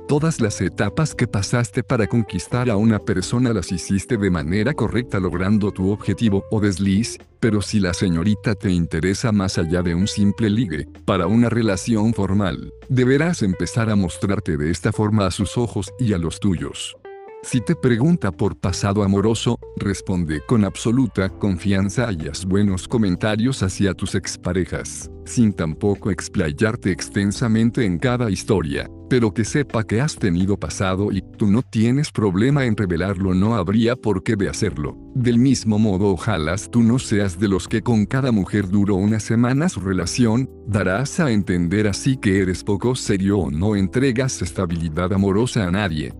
Todas 0.09 0.41
las 0.41 0.59
etapas 0.59 1.13
que 1.13 1.27
pasaste 1.27 1.83
para 1.83 2.07
conquistar 2.07 2.71
a 2.71 2.77
una 2.77 2.97
persona 2.97 3.53
las 3.53 3.71
hiciste 3.71 4.17
de 4.17 4.31
manera 4.31 4.73
correcta 4.73 5.19
logrando 5.19 5.71
tu 5.71 5.91
objetivo 5.91 6.45
o 6.49 6.59
desliz, 6.59 7.19
pero 7.39 7.61
si 7.61 7.79
la 7.79 7.93
señorita 7.93 8.55
te 8.55 8.71
interesa 8.71 9.31
más 9.31 9.59
allá 9.59 9.83
de 9.83 9.93
un 9.93 10.07
simple 10.07 10.49
ligue, 10.49 10.87
para 11.05 11.27
una 11.27 11.47
relación 11.47 12.15
formal, 12.15 12.73
deberás 12.87 13.43
empezar 13.43 13.91
a 13.91 13.95
mostrarte 13.95 14.57
de 14.57 14.71
esta 14.71 14.91
forma 14.91 15.27
a 15.27 15.31
sus 15.31 15.59
ojos 15.59 15.93
y 15.99 16.13
a 16.13 16.17
los 16.17 16.39
tuyos. 16.39 16.97
Si 17.41 17.61
te 17.61 17.73
pregunta 17.73 18.33
por 18.33 18.57
pasado 18.57 19.01
amoroso, 19.01 19.57
responde 19.77 20.41
con 20.45 20.65
absoluta 20.65 21.29
confianza 21.29 22.09
y 22.11 22.27
haz 22.27 22.43
buenos 22.43 22.85
comentarios 22.85 23.63
hacia 23.63 23.93
tus 23.93 24.13
exparejas, 24.13 25.09
sin 25.23 25.53
tampoco 25.53 26.11
explayarte 26.11 26.91
extensamente 26.91 27.85
en 27.85 27.97
cada 27.97 28.29
historia, 28.29 28.89
pero 29.09 29.33
que 29.33 29.45
sepa 29.45 29.85
que 29.85 30.01
has 30.01 30.17
tenido 30.17 30.57
pasado 30.57 31.13
y 31.13 31.23
tú 31.37 31.47
no 31.47 31.61
tienes 31.61 32.11
problema 32.11 32.65
en 32.65 32.75
revelarlo, 32.75 33.33
no 33.33 33.55
habría 33.55 33.95
por 33.95 34.21
qué 34.21 34.35
de 34.35 34.49
hacerlo. 34.49 34.97
Del 35.15 35.39
mismo 35.39 35.79
modo, 35.79 36.07
ojalá 36.07 36.57
tú 36.69 36.83
no 36.83 36.99
seas 36.99 37.39
de 37.39 37.47
los 37.47 37.69
que 37.69 37.81
con 37.81 38.05
cada 38.05 38.33
mujer 38.33 38.67
duró 38.67 38.95
una 38.95 39.21
semana 39.21 39.69
su 39.69 39.79
relación, 39.79 40.49
darás 40.67 41.21
a 41.21 41.31
entender 41.31 41.87
así 41.87 42.17
que 42.17 42.41
eres 42.41 42.65
poco 42.65 42.95
serio 42.95 43.39
o 43.39 43.49
no 43.49 43.77
entregas 43.77 44.41
estabilidad 44.41 45.13
amorosa 45.13 45.65
a 45.65 45.71
nadie. 45.71 46.13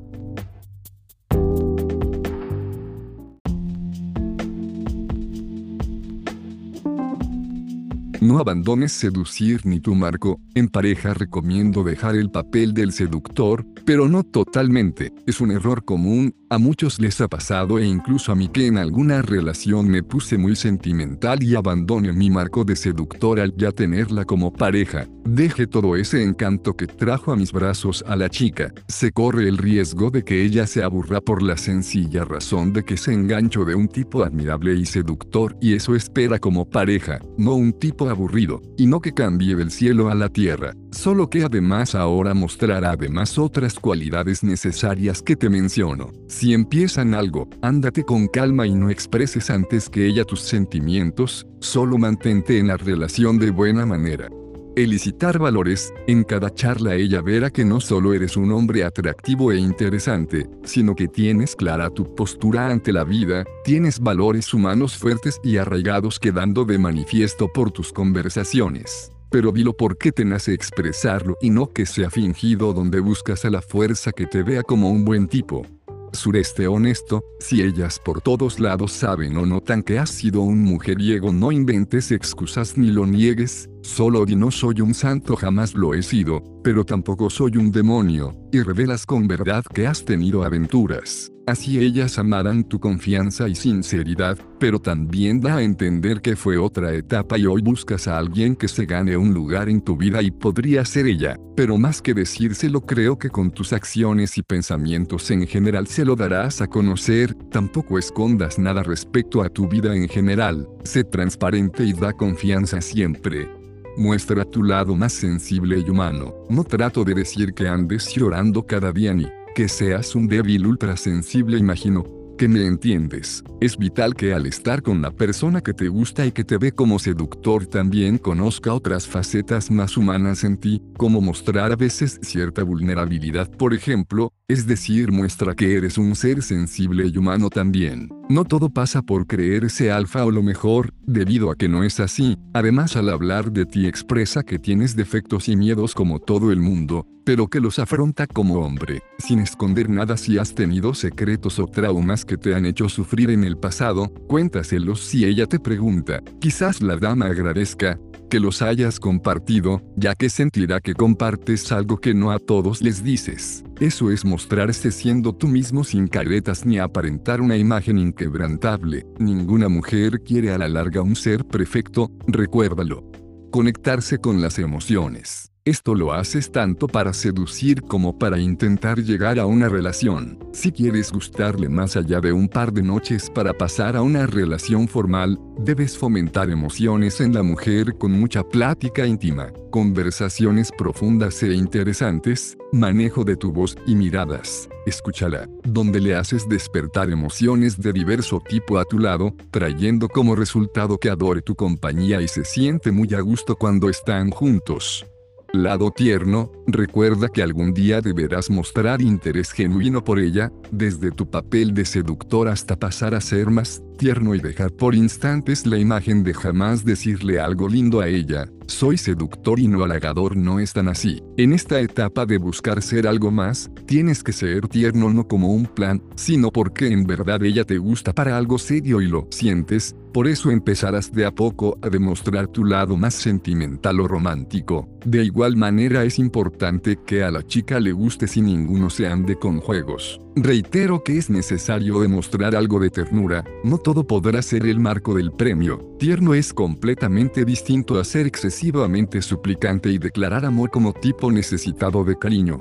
No 8.22 8.40
abandones 8.40 8.92
seducir 8.92 9.66
ni 9.66 9.80
tu 9.80 9.96
marco, 9.96 10.42
en 10.53 10.68
pareja 10.68 11.14
recomiendo 11.14 11.85
dejar 11.85 12.16
el 12.16 12.30
papel 12.30 12.74
del 12.74 12.92
seductor, 12.92 13.66
pero 13.85 14.10
no 14.10 14.24
totalmente, 14.24 15.14
es 15.26 15.40
un 15.40 15.52
error 15.52 15.85
común, 15.85 16.35
a 16.50 16.58
muchos 16.58 17.00
les 17.00 17.22
ha 17.22 17.30
pasado 17.30 17.80
e 17.80 17.85
incluso 17.85 18.34
a 18.34 18.35
mí 18.35 18.50
que 18.50 18.68
en 18.68 18.78
alguna 18.78 19.22
relación 19.22 19.88
me 19.88 20.03
puse 20.03 20.38
muy 20.38 20.58
sentimental 20.58 21.42
y 21.44 21.56
abandoné 21.56 22.12
mi 22.12 22.30
marco 22.30 22.66
de 22.66 22.76
seductor 22.76 23.40
al 23.40 23.56
ya 23.56 23.72
tenerla 23.72 24.26
como 24.26 24.52
pareja, 24.52 25.08
deje 25.24 25.66
todo 25.66 25.96
ese 25.96 26.22
encanto 26.22 26.76
que 26.76 26.88
trajo 26.88 27.32
a 27.32 27.38
mis 27.38 27.53
brazos 27.53 28.03
a 28.06 28.18
la 28.18 28.30
chica, 28.30 28.74
se 28.90 29.12
corre 29.12 29.48
el 29.48 29.58
riesgo 29.58 30.10
de 30.10 30.24
que 30.24 30.44
ella 30.44 30.68
se 30.68 30.84
aburra 30.84 31.22
por 31.22 31.42
la 31.42 31.56
sencilla 31.56 32.26
razón 32.26 32.74
de 32.74 32.84
que 32.84 32.98
se 32.98 33.14
engancho 33.14 33.64
de 33.64 33.76
un 33.76 33.88
tipo 33.88 34.24
admirable 34.24 34.74
y 34.74 34.85
seductor 34.85 35.56
y 35.62 35.74
eso 35.76 35.96
espera 35.96 36.38
como 36.38 36.69
pareja, 36.69 37.19
no 37.38 37.53
un 37.53 37.72
tipo 37.72 38.09
aburrido, 38.10 38.62
y 38.78 38.88
no 38.88 39.00
que 39.02 39.14
cambie 39.14 39.56
del 39.56 39.72
cielo 39.72 40.10
a 40.10 40.16
la 40.16 40.30
tierra, 40.30 40.74
solo 40.92 41.30
que 41.30 41.44
además 41.44 41.96
ahora 41.96 42.34
mostrará 42.34 42.92
además 42.92 43.38
otras 43.38 43.80
cualidades 43.80 44.44
necesarias 44.44 45.22
que 45.22 45.36
te 45.36 45.50
menciono. 45.50 46.12
Si 46.28 46.54
empiezan 46.54 47.14
algo, 47.14 47.48
ándate 47.62 48.04
con 48.04 48.28
calma 48.28 48.68
y 48.68 48.76
no 48.76 48.90
expreses 48.90 49.50
antes 49.50 49.90
que 49.90 50.06
ella 50.06 50.26
tus 50.26 50.42
sentimientos, 50.42 51.48
solo 51.60 51.98
mantente 51.98 52.60
en 52.60 52.68
la 52.68 52.78
relación 52.78 53.40
de 53.40 53.52
buena 53.52 53.86
manera. 53.86 54.30
Elicitar 54.79 55.40
valores, 55.40 55.94
en 56.08 56.24
cada 56.24 56.53
charla 56.53 56.95
ella 56.95 57.22
verá 57.22 57.49
que 57.49 57.65
no 57.65 57.81
solo 57.81 58.13
eres 58.13 58.38
un 58.38 58.53
hombre 58.53 58.85
atractivo 58.85 59.51
e 59.51 59.58
interesante, 59.58 60.49
sino 60.63 60.95
que 60.95 61.10
tienes 61.10 61.53
clara 61.53 61.90
tu 61.90 62.15
postura 62.15 62.69
ante 62.69 62.94
la 62.94 63.03
vida, 63.03 63.44
tienes 63.65 63.99
valores 63.99 64.53
humanos 64.53 64.95
fuertes 64.95 65.42
y 65.44 65.58
arraigados 65.58 66.17
quedando 66.17 66.63
de 66.63 66.78
manifiesto 66.78 67.49
por 67.49 67.72
tus 67.72 67.92
conversaciones. 67.92 69.12
Pero 69.29 69.51
dilo 69.51 69.76
porque 69.76 70.13
te 70.13 70.24
nace 70.24 70.53
expresarlo 70.53 71.35
y 71.42 71.49
no 71.49 71.74
que 71.74 71.85
sea 71.85 72.10
fingido 72.10 72.72
donde 72.72 73.01
buscas 73.01 73.44
a 73.44 73.49
la 73.49 73.62
fuerza 73.62 74.13
que 74.13 74.28
te 74.28 74.44
vea 74.44 74.63
como 74.63 74.92
un 74.92 75.03
buen 75.03 75.28
tipo 75.28 75.65
sureste 76.14 76.68
honesto, 76.68 77.24
si 77.40 77.62
ellas 77.62 78.00
por 78.04 78.22
todos 78.22 78.60
lados 78.60 78.92
saben 78.92 79.38
o 79.38 79.46
notan 79.46 79.84
que 79.84 80.00
has 80.00 80.10
sido 80.10 80.42
un 80.42 80.60
mujeriego 80.60 81.32
no 81.32 81.52
inventes 81.52 82.12
excusas 82.12 82.78
ni 82.78 82.92
lo 82.92 83.06
niegues, 83.06 83.70
solo 83.82 84.26
di 84.26 84.36
no 84.36 84.52
soy 84.52 84.82
un 84.82 84.94
santo 84.94 85.36
jamás 85.36 85.74
lo 85.74 85.94
he 85.94 86.04
sido, 86.04 86.44
pero 86.64 86.86
tampoco 86.86 87.30
soy 87.30 87.58
un 87.58 87.72
demonio, 87.72 88.36
y 88.52 88.62
revelas 88.62 89.06
con 89.06 89.28
verdad 89.28 89.64
que 89.74 89.88
has 89.88 90.04
tenido 90.06 90.44
aventuras. 90.44 91.32
Así 91.49 91.80
ellas 91.80 92.19
amarán 92.19 92.64
tu 92.64 92.80
confianza 92.80 93.49
y 93.49 93.56
sinceridad, 93.56 94.38
pero 94.60 94.80
también 94.80 95.42
da 95.42 95.56
a 95.56 95.64
entender 95.64 96.22
que 96.22 96.35
fue 96.35 96.60
otra 96.60 96.94
etapa 96.94 97.40
y 97.40 97.48
hoy 97.48 97.64
buscas 97.64 98.08
a 98.08 98.19
alguien 98.19 98.56
que 98.56 98.67
se 98.67 98.85
gane 98.85 99.17
un 99.17 99.33
lugar 99.33 99.67
en 99.67 99.82
tu 99.82 99.98
vida 99.98 100.22
y 100.22 100.30
podría 100.30 100.85
ser 100.85 101.08
ella, 101.08 101.40
pero 101.56 101.80
más 101.80 102.03
que 102.03 102.14
decírselo 102.14 102.82
creo 102.82 103.17
que 103.17 103.32
con 103.32 103.49
tus 103.49 103.74
acciones 103.74 104.38
y 104.38 104.44
pensamientos 104.44 105.32
en 105.32 105.48
general 105.48 105.88
se 105.88 106.06
lo 106.06 106.15
darás 106.15 106.62
a 106.62 106.67
conocer, 106.67 107.33
tampoco 107.49 107.98
escondas 107.98 108.60
nada 108.60 108.83
respecto 108.83 109.42
a 109.42 109.49
tu 109.49 109.67
vida 109.67 109.96
en 109.96 110.08
general, 110.08 110.69
sé 110.83 111.03
transparente 111.03 111.83
y 111.83 111.94
da 111.94 112.14
confianza 112.14 112.80
siempre. 112.80 113.49
Muestra 113.98 114.46
tu 114.46 114.62
lado 114.62 114.96
más 114.96 115.14
sensible 115.14 115.80
y 115.80 115.90
humano. 115.90 116.35
No 116.48 116.64
trato 116.64 117.03
de 117.03 117.15
decir 117.15 117.53
que 117.53 117.67
andes 117.67 118.14
llorando 118.14 118.65
cada 118.65 118.94
día 118.94 119.14
ni 119.15 119.26
que 119.60 119.68
seas 119.68 120.16
un 120.16 120.30
débil 120.30 120.66
ultrasensible 120.66 121.58
imagino 121.58 122.06
que 122.38 122.48
me 122.48 122.66
entiendes. 122.66 123.44
Es 123.60 123.78
vital 123.78 124.16
que 124.16 124.34
al 124.34 124.46
estar 124.46 124.82
con 124.82 125.02
la 125.02 125.12
persona 125.12 125.60
que 125.60 125.74
te 125.74 125.90
gusta 125.90 126.26
y 126.26 126.32
que 126.32 126.46
te 126.46 126.58
ve 126.58 126.72
como 126.72 126.98
seductor 126.98 127.66
también 127.66 128.20
conozca 128.20 128.74
otras 128.74 129.06
facetas 129.06 129.70
más 129.70 129.98
humanas 129.98 130.46
en 130.46 130.56
ti, 130.56 130.82
como 130.96 131.20
mostrar 131.20 131.74
a 131.74 131.76
veces 131.76 132.20
cierta 132.22 132.64
vulnerabilidad 132.64 133.52
por 133.52 133.74
ejemplo, 133.74 134.32
es 134.48 134.66
decir 134.66 135.12
muestra 135.12 135.54
que 135.56 135.76
eres 135.76 135.98
un 135.98 136.16
ser 136.16 136.42
sensible 136.42 137.08
y 137.08 137.18
humano 137.18 137.50
también. 137.50 138.19
No 138.31 138.45
todo 138.45 138.69
pasa 138.69 139.01
por 139.01 139.26
creerse 139.26 139.92
alfa 139.92 140.24
o 140.24 140.29
lo 140.29 140.44
mejor, 140.44 140.94
debido 141.08 141.49
a 141.49 141.56
que 141.56 141.67
no 141.67 141.83
es 141.83 141.99
así, 141.99 142.38
además 142.53 142.95
al 142.95 143.10
hablar 143.10 143.51
de 143.51 143.65
ti 143.65 143.88
expresa 143.88 144.44
que 144.44 144.60
tienes 144.60 144.95
defectos 144.95 145.49
y 145.49 145.56
miedos 145.56 145.95
como 145.95 146.19
todo 146.19 146.51
el 146.51 146.60
mundo, 146.60 147.08
pero 147.24 147.47
que 147.47 147.60
los 147.60 147.79
afronta 147.79 148.28
como 148.28 148.60
hombre, 148.60 149.01
sin 149.17 149.40
esconder 149.40 149.90
nada 149.90 150.15
si 150.15 150.38
has 150.38 150.53
tenido 150.53 150.94
secretos 150.94 151.58
o 151.58 151.65
traumas 151.65 152.24
que 152.24 152.38
te 152.38 152.53
han 152.53 152.67
hecho 152.67 152.88
sufrir 152.88 153.31
en 153.31 153.44
el 153.44 153.58
pasado, 153.58 154.13
cuéntaselos 154.28 154.99
si 154.99 155.26
ella 155.26 155.47
te 155.47 155.60
pregunta. 155.60 156.22
Quizás 156.40 156.83
la 156.83 156.97
dama 156.97 157.26
agradezca 157.26 157.97
que 158.29 158.40
los 158.40 158.62
hayas 158.62 158.99
compartido, 158.99 159.81
ya 159.95 160.15
que 160.15 160.29
sentirá 160.29 160.79
que 160.79 160.94
compartes 160.94 161.72
algo 161.72 161.97
que 161.97 162.13
no 162.13 162.31
a 162.31 162.40
todos 162.40 162.81
les 162.81 163.03
dices. 163.03 163.63
Eso 163.79 164.12
es 164.12 164.24
mostrarse 164.24 164.92
siendo 164.92 165.33
tú 165.33 165.47
mismo 165.47 165.83
sin 165.83 166.08
caretas 166.08 166.65
ni 166.65 166.79
aparentar 166.79 167.42
una 167.42 167.58
imagen 167.58 167.97
inquebrantable. 167.97 169.06
Ninguna 169.19 169.67
mujer 169.67 170.22
quiere 170.24 170.51
a 170.51 170.58
la 170.58 170.69
larga 170.69 171.01
un 171.01 171.15
ser 171.15 171.45
perfecto, 171.45 172.12
recuérdalo. 172.28 173.03
Conectarse 173.51 174.19
con 174.19 174.42
las 174.42 174.60
emociones. 174.60 175.51
Esto 175.69 175.94
lo 175.94 176.14
haces 176.14 176.52
tanto 176.52 176.88
para 176.88 177.14
seducir 177.14 177.84
como 177.84 178.18
para 178.18 178.40
intentar 178.40 178.98
llegar 179.03 179.38
a 179.38 179.46
una 179.46 179.69
relación. 179.69 180.40
Si 180.52 180.72
quieres 180.72 181.12
gustarle 181.12 181.69
más 181.69 181.96
allá 181.96 182.19
de 182.19 182.34
un 182.34 182.50
par 182.50 182.74
de 182.74 182.82
noches 182.82 183.30
para 183.30 183.53
pasar 183.53 183.96
a 183.96 184.02
una 184.02 184.26
relación 184.26 184.88
formal, 184.88 185.40
debes 185.60 185.96
fomentar 185.96 186.50
emociones 186.50 187.22
en 187.22 187.35
la 187.35 187.44
mujer 187.44 187.96
con 188.00 188.14
mucha 188.14 188.42
plática 188.42 189.06
íntima, 189.06 189.53
conversaciones 189.69 190.72
profundas 190.76 191.44
e 191.44 191.53
interesantes, 191.53 192.58
manejo 192.74 193.24
de 193.24 193.35
tu 193.35 193.52
voz 193.52 193.78
y 193.85 193.94
miradas. 193.94 194.68
Escúchala, 194.88 195.48
donde 195.66 196.00
le 196.00 196.16
haces 196.16 196.50
despertar 196.50 197.12
emociones 197.12 197.80
de 197.80 197.94
diverso 197.94 198.42
tipo 198.50 198.80
a 198.80 198.85
tu 198.85 198.98
lado, 198.98 199.35
trayendo 199.52 200.10
como 200.10 200.35
resultado 200.35 200.98
que 200.98 201.12
adore 201.12 201.44
tu 201.44 201.53
compañía 201.53 202.22
y 202.24 202.28
se 202.28 202.44
siente 202.44 202.92
muy 202.92 203.14
a 203.14 203.19
gusto 203.19 203.56
cuando 203.56 203.88
están 203.88 204.32
juntos. 204.32 205.06
Lado 205.53 205.90
tierno, 205.90 206.51
recuerda 206.67 207.28
que 207.28 207.42
algún 207.42 207.74
día 207.74 208.01
deberás 208.01 208.51
mostrar 208.51 209.01
interés 209.01 209.51
genuino 209.51 210.03
por 210.03 210.19
ella, 210.19 210.51
desde 210.69 211.10
tu 211.10 211.28
papel 211.28 211.74
de 211.74 211.85
seductor 211.85 212.48
hasta 212.48 212.76
pasar 212.76 213.15
a 213.15 213.22
ser 213.22 213.49
más 213.49 213.82
tierno 213.98 214.35
y 214.35 214.40
dejar 214.40 214.72
por 214.72 214.94
instantes 214.94 215.65
la 215.65 215.80
imagen 215.80 216.24
de 216.24 216.35
jamás 216.35 216.85
decirle 216.85 217.40
algo 217.40 217.67
lindo 217.67 217.99
a 217.99 218.08
ella. 218.08 218.48
Soy 218.67 218.98
seductor 218.98 219.60
y 219.60 219.67
no 219.67 219.83
halagador 219.83 220.38
no 220.38 220.60
es 220.60 220.74
tan 220.74 220.88
así. 220.88 221.24
En 221.38 221.53
esta 221.53 221.80
etapa 221.80 222.28
de 222.28 222.38
buscar 222.38 222.83
ser 222.83 223.08
algo 223.08 223.32
más, 223.32 223.72
tienes 223.88 224.24
que 224.24 224.32
ser 224.32 224.67
tierno 224.67 225.10
no 225.10 225.28
como 225.28 225.51
un 225.51 225.65
plan, 225.65 226.03
sino 226.15 226.51
porque 226.51 226.88
en 226.88 227.06
verdad 227.06 227.44
ella 227.44 227.65
te 227.65 227.80
gusta 227.80 228.14
para 228.14 228.38
algo 228.38 228.60
serio 228.60 229.01
y 229.01 229.08
lo 229.08 229.28
sientes, 229.32 229.96
por 230.14 230.28
eso 230.28 230.52
empezarás 230.52 231.12
de 231.12 231.26
a 231.26 231.32
poco 231.32 231.78
a 231.82 231.90
demostrar 231.90 232.48
tu 232.48 232.66
lado 232.66 232.98
más 232.98 233.14
sentimental 233.14 234.00
o 234.00 234.08
romántico. 234.08 234.90
De 235.06 235.24
igual 235.24 235.56
manera 235.56 236.04
es 236.04 236.20
importante 236.20 236.98
que 237.06 237.24
a 237.24 237.32
la 237.32 237.46
chica 237.46 237.80
le 237.80 237.92
guste 237.92 238.28
si 238.28 238.42
ninguno 238.42 238.90
se 238.90 239.08
ande 239.08 239.38
con 239.38 239.60
juegos. 239.60 240.20
Reitero 240.36 241.04
que 241.04 241.18
es 241.18 241.30
necesario 241.30 242.00
demostrar 242.00 242.56
algo 242.56 242.80
de 242.80 242.90
ternura, 242.90 243.44
no 243.64 243.78
todo 243.78 244.06
podrá 244.06 244.42
ser 244.42 244.66
el 244.66 244.80
marco 244.80 245.14
del 245.14 245.32
premio. 245.32 245.96
Tierno 246.00 246.34
es 246.34 246.54
completamente 246.54 247.46
distinto 247.46 248.00
a 248.00 248.04
ser 248.04 248.26
excesivamente 248.26 249.22
suplicante 249.22 249.90
y 249.90 249.98
declarar 249.98 250.46
amor 250.46 250.70
como 250.70 250.94
tipo 250.94 251.32
necesitado 251.32 252.04
de 252.04 252.18
cariño. 252.18 252.60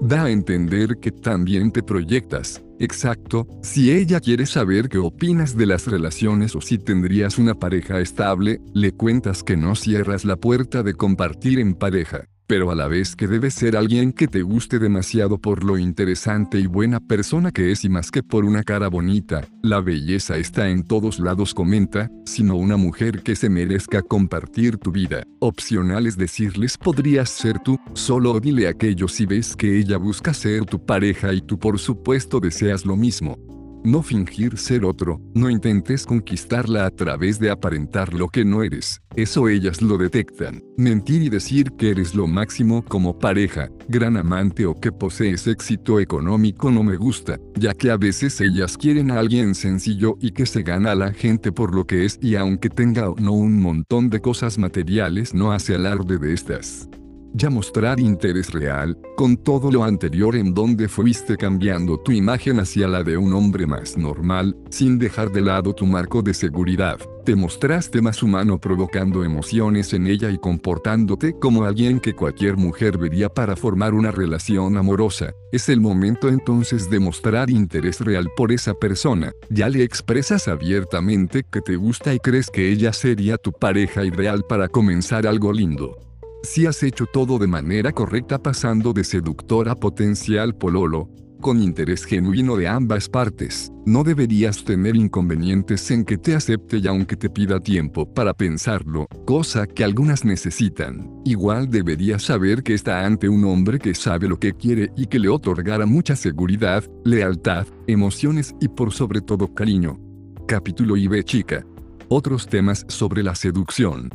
Da 0.00 0.24
a 0.24 0.30
entender 0.30 0.96
que 0.98 1.12
también 1.12 1.70
te 1.70 1.82
proyectas. 1.82 2.62
Exacto, 2.80 3.46
si 3.62 3.90
ella 3.90 4.20
quiere 4.20 4.46
saber 4.46 4.88
qué 4.88 4.96
opinas 4.96 5.54
de 5.54 5.66
las 5.66 5.86
relaciones 5.86 6.56
o 6.56 6.62
si 6.62 6.78
tendrías 6.78 7.36
una 7.36 7.54
pareja 7.54 8.00
estable, 8.00 8.58
le 8.72 8.92
cuentas 8.92 9.42
que 9.42 9.54
no 9.54 9.74
cierras 9.74 10.24
la 10.24 10.36
puerta 10.36 10.82
de 10.82 10.94
compartir 10.94 11.58
en 11.58 11.74
pareja 11.74 12.24
pero 12.50 12.72
a 12.72 12.74
la 12.74 12.88
vez 12.88 13.14
que 13.14 13.28
debe 13.28 13.48
ser 13.48 13.76
alguien 13.76 14.12
que 14.12 14.26
te 14.26 14.42
guste 14.42 14.80
demasiado 14.80 15.38
por 15.38 15.62
lo 15.62 15.78
interesante 15.78 16.58
y 16.58 16.66
buena 16.66 16.98
persona 16.98 17.52
que 17.52 17.70
es 17.70 17.84
y 17.84 17.88
más 17.88 18.10
que 18.10 18.24
por 18.24 18.44
una 18.44 18.64
cara 18.64 18.88
bonita, 18.88 19.46
la 19.62 19.80
belleza 19.80 20.36
está 20.36 20.68
en 20.68 20.82
todos 20.82 21.20
lados 21.20 21.54
comenta, 21.54 22.10
sino 22.24 22.56
una 22.56 22.76
mujer 22.76 23.22
que 23.22 23.36
se 23.36 23.48
merezca 23.48 24.02
compartir 24.02 24.78
tu 24.78 24.90
vida. 24.90 25.22
Opcional 25.38 26.08
es 26.08 26.16
decirles 26.16 26.76
podrías 26.76 27.30
ser 27.30 27.60
tú, 27.60 27.78
solo 27.92 28.40
dile 28.40 28.66
aquello 28.66 29.06
si 29.06 29.26
ves 29.26 29.54
que 29.54 29.78
ella 29.78 29.96
busca 29.96 30.34
ser 30.34 30.64
tu 30.64 30.84
pareja 30.84 31.32
y 31.32 31.42
tú 31.42 31.56
por 31.56 31.78
supuesto 31.78 32.40
deseas 32.40 32.84
lo 32.84 32.96
mismo. 32.96 33.38
No 33.82 34.02
fingir 34.02 34.58
ser 34.58 34.84
otro, 34.84 35.22
no 35.34 35.48
intentes 35.48 36.04
conquistarla 36.04 36.84
a 36.84 36.90
través 36.90 37.38
de 37.38 37.50
aparentar 37.50 38.12
lo 38.12 38.28
que 38.28 38.44
no 38.44 38.62
eres, 38.62 39.00
eso 39.16 39.48
ellas 39.48 39.80
lo 39.80 39.96
detectan. 39.96 40.62
Mentir 40.76 41.22
y 41.22 41.30
decir 41.30 41.72
que 41.78 41.90
eres 41.90 42.14
lo 42.14 42.26
máximo 42.26 42.84
como 42.84 43.18
pareja, 43.18 43.70
gran 43.88 44.18
amante 44.18 44.66
o 44.66 44.74
que 44.74 44.92
posees 44.92 45.46
éxito 45.46 45.98
económico 45.98 46.70
no 46.70 46.82
me 46.82 46.96
gusta, 46.96 47.38
ya 47.54 47.72
que 47.72 47.90
a 47.90 47.96
veces 47.96 48.38
ellas 48.42 48.76
quieren 48.76 49.10
a 49.10 49.18
alguien 49.18 49.54
sencillo 49.54 50.16
y 50.20 50.32
que 50.32 50.44
se 50.44 50.62
gana 50.62 50.92
a 50.92 50.96
la 50.96 51.14
gente 51.14 51.50
por 51.50 51.74
lo 51.74 51.86
que 51.86 52.04
es 52.04 52.18
y 52.20 52.36
aunque 52.36 52.68
tenga 52.68 53.08
o 53.08 53.16
no 53.16 53.32
un 53.32 53.62
montón 53.62 54.10
de 54.10 54.20
cosas 54.20 54.58
materiales 54.58 55.32
no 55.32 55.52
hace 55.52 55.74
alarde 55.74 56.18
de 56.18 56.34
estas 56.34 56.90
ya 57.32 57.50
mostrar 57.50 58.00
interés 58.00 58.52
real, 58.52 58.98
con 59.16 59.36
todo 59.36 59.70
lo 59.70 59.84
anterior 59.84 60.36
en 60.36 60.54
donde 60.54 60.88
fuiste 60.88 61.36
cambiando 61.36 61.98
tu 61.98 62.12
imagen 62.12 62.60
hacia 62.60 62.88
la 62.88 63.02
de 63.02 63.16
un 63.16 63.32
hombre 63.32 63.66
más 63.66 63.96
normal, 63.96 64.56
sin 64.70 64.98
dejar 64.98 65.30
de 65.30 65.40
lado 65.40 65.74
tu 65.74 65.86
marco 65.86 66.22
de 66.22 66.34
seguridad. 66.34 66.98
Te 67.24 67.36
mostraste 67.36 68.00
más 68.00 68.22
humano 68.22 68.58
provocando 68.58 69.22
emociones 69.24 69.92
en 69.92 70.06
ella 70.06 70.30
y 70.30 70.38
comportándote 70.38 71.34
como 71.38 71.64
alguien 71.64 72.00
que 72.00 72.14
cualquier 72.14 72.56
mujer 72.56 72.98
vería 72.98 73.28
para 73.28 73.56
formar 73.56 73.94
una 73.94 74.10
relación 74.10 74.76
amorosa. 74.76 75.32
Es 75.52 75.68
el 75.68 75.80
momento 75.80 76.28
entonces 76.28 76.88
de 76.90 76.98
mostrar 76.98 77.50
interés 77.50 78.00
real 78.00 78.28
por 78.36 78.52
esa 78.52 78.74
persona. 78.74 79.32
Ya 79.50 79.68
le 79.68 79.82
expresas 79.82 80.48
abiertamente 80.48 81.44
que 81.50 81.60
te 81.60 81.76
gusta 81.76 82.14
y 82.14 82.18
crees 82.18 82.50
que 82.50 82.70
ella 82.70 82.92
sería 82.92 83.36
tu 83.36 83.52
pareja 83.52 84.04
ideal 84.04 84.44
para 84.48 84.68
comenzar 84.68 85.26
algo 85.26 85.52
lindo. 85.52 86.09
Si 86.42 86.64
has 86.64 86.82
hecho 86.82 87.04
todo 87.04 87.38
de 87.38 87.46
manera 87.46 87.92
correcta 87.92 88.38
pasando 88.38 88.94
de 88.94 89.04
seductor 89.04 89.68
a 89.68 89.74
potencial 89.74 90.56
pololo, 90.56 91.10
con 91.38 91.62
interés 91.62 92.04
genuino 92.04 92.56
de 92.56 92.66
ambas 92.66 93.10
partes, 93.10 93.70
no 93.84 94.04
deberías 94.04 94.64
tener 94.64 94.96
inconvenientes 94.96 95.90
en 95.90 96.04
que 96.04 96.16
te 96.16 96.34
acepte 96.34 96.78
y 96.78 96.86
aunque 96.86 97.16
te 97.16 97.28
pida 97.28 97.60
tiempo 97.60 98.10
para 98.10 98.32
pensarlo, 98.32 99.06
cosa 99.26 99.66
que 99.66 99.84
algunas 99.84 100.24
necesitan. 100.24 101.10
Igual 101.26 101.68
deberías 101.68 102.22
saber 102.22 102.62
que 102.62 102.72
está 102.72 103.04
ante 103.04 103.28
un 103.28 103.44
hombre 103.44 103.78
que 103.78 103.94
sabe 103.94 104.26
lo 104.26 104.38
que 104.38 104.54
quiere 104.54 104.92
y 104.96 105.06
que 105.06 105.18
le 105.18 105.28
otorgará 105.28 105.84
mucha 105.84 106.16
seguridad, 106.16 106.84
lealtad, 107.04 107.66
emociones 107.86 108.54
y 108.60 108.68
por 108.68 108.92
sobre 108.92 109.20
todo 109.20 109.52
cariño. 109.54 109.98
Capítulo 110.46 110.96
IB 110.96 111.22
chica. 111.22 111.66
Otros 112.08 112.46
temas 112.46 112.84
sobre 112.88 113.22
la 113.22 113.34
seducción. 113.34 114.10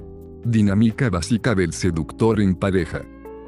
Dinámica 0.45 1.09
básica 1.09 1.55
del 1.55 1.73
seductor 1.73 2.39
en 2.39 2.53
pareja. 2.53 3.01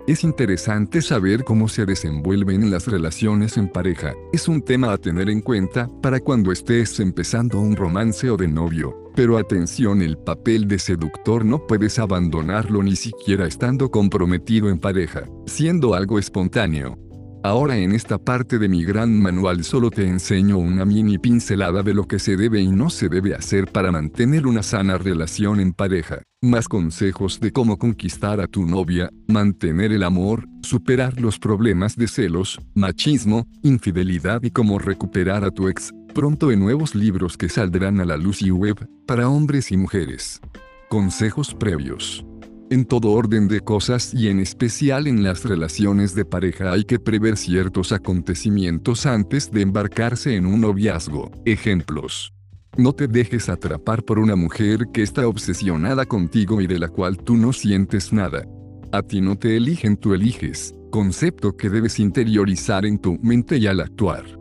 Es 0.08 0.24
interesante 0.24 1.04
saber 1.04 1.44
cómo 1.44 1.68
se 1.68 1.86
desenvuelven 1.86 2.72
las 2.72 2.88
relaciones 2.88 3.56
en 3.58 3.68
pareja. 3.68 4.16
Es 4.34 4.48
un 4.48 4.64
tema 4.64 4.92
a 4.92 4.98
tener 4.98 5.30
en 5.30 5.42
cuenta 5.42 5.88
para 6.02 6.20
cuando 6.20 6.52
estés 6.52 7.00
empezando 7.00 7.60
un 7.60 7.76
romance 7.76 8.32
o 8.32 8.36
de 8.36 8.48
novio. 8.48 9.12
Pero 9.16 9.38
atención, 9.38 10.02
el 10.02 10.18
papel 10.18 10.68
de 10.68 10.80
seductor 10.80 11.46
no 11.46 11.68
puedes 11.68 12.00
abandonarlo 12.00 12.82
ni 12.82 12.96
siquiera 12.96 13.46
estando 13.46 13.92
comprometido 13.92 14.68
en 14.70 14.80
pareja, 14.80 15.26
siendo 15.46 15.94
algo 15.94 16.18
espontáneo. 16.18 16.98
Ahora 17.44 17.78
en 17.78 17.94
esta 17.94 18.18
parte 18.18 18.58
de 18.58 18.68
mi 18.68 18.84
gran 18.84 19.22
manual 19.22 19.64
solo 19.64 19.92
te 19.92 20.06
enseño 20.06 20.58
una 20.58 20.86
mini 20.86 21.18
pincelada 21.18 21.84
de 21.84 21.94
lo 21.94 22.08
que 22.08 22.20
se 22.20 22.36
debe 22.36 22.60
y 22.60 22.68
no 22.68 22.90
se 22.90 23.10
debe 23.10 23.36
hacer 23.36 23.72
para 23.72 23.92
mantener 23.92 24.48
una 24.48 24.64
sana 24.64 24.98
relación 24.98 25.60
en 25.60 25.72
pareja. 25.72 26.24
Más 26.42 26.68
consejos 26.68 27.40
de 27.40 27.52
cómo 27.52 27.78
conquistar 27.78 28.42
a 28.42 28.48
tu 28.48 28.66
novia, 28.66 29.10
mantener 29.28 29.92
el 29.92 30.04
amor, 30.04 30.48
superar 30.62 31.22
los 31.22 31.40
problemas 31.40 31.96
de 31.96 32.08
celos, 32.08 32.60
machismo, 32.74 33.48
infidelidad 33.64 34.44
y 34.44 34.52
cómo 34.52 34.80
recuperar 34.80 35.44
a 35.44 35.52
tu 35.52 35.68
ex. 35.68 35.94
Pronto 36.14 36.52
en 36.52 36.60
nuevos 36.60 36.96
libros 36.96 37.38
que 37.38 37.50
saldrán 37.50 38.00
a 38.02 38.06
la 38.06 38.18
luz 38.18 38.42
y 38.42 38.52
web, 38.52 38.76
para 39.06 39.30
hombres 39.30 39.72
y 39.72 39.78
mujeres. 39.78 40.42
Consejos 40.90 41.54
previos. 41.54 42.26
En 42.70 42.84
todo 42.84 43.12
orden 43.12 43.48
de 43.48 43.62
cosas 43.62 44.14
y 44.14 44.28
en 44.28 44.42
especial 44.42 45.08
en 45.08 45.24
las 45.24 45.46
relaciones 45.46 46.14
de 46.16 46.26
pareja 46.26 46.74
hay 46.74 46.84
que 46.84 47.00
prever 47.00 47.38
ciertos 47.38 47.94
acontecimientos 47.94 49.06
antes 49.06 49.50
de 49.52 49.62
embarcarse 49.62 50.36
en 50.36 50.46
un 50.46 50.60
noviazgo. 50.60 51.32
Ejemplos. 51.46 52.34
No 52.76 52.92
te 52.92 53.08
dejes 53.08 53.48
atrapar 53.48 54.04
por 54.04 54.20
una 54.20 54.36
mujer 54.36 54.88
que 54.94 55.02
está 55.02 55.30
obsesionada 55.30 56.06
contigo 56.06 56.60
y 56.60 56.68
de 56.68 56.78
la 56.78 56.90
cual 56.90 57.18
tú 57.18 57.38
no 57.38 57.54
sientes 57.54 58.12
nada. 58.12 58.44
A 58.92 59.02
ti 59.02 59.22
no 59.22 59.38
te 59.38 59.56
eligen, 59.56 59.96
tú 59.96 60.14
eliges, 60.14 60.76
concepto 60.92 61.56
que 61.56 61.70
debes 61.70 62.00
interiorizar 62.00 62.86
en 62.86 63.00
tu 63.00 63.18
mente 63.20 63.58
y 63.58 63.68
al 63.68 63.80
actuar. 63.80 64.37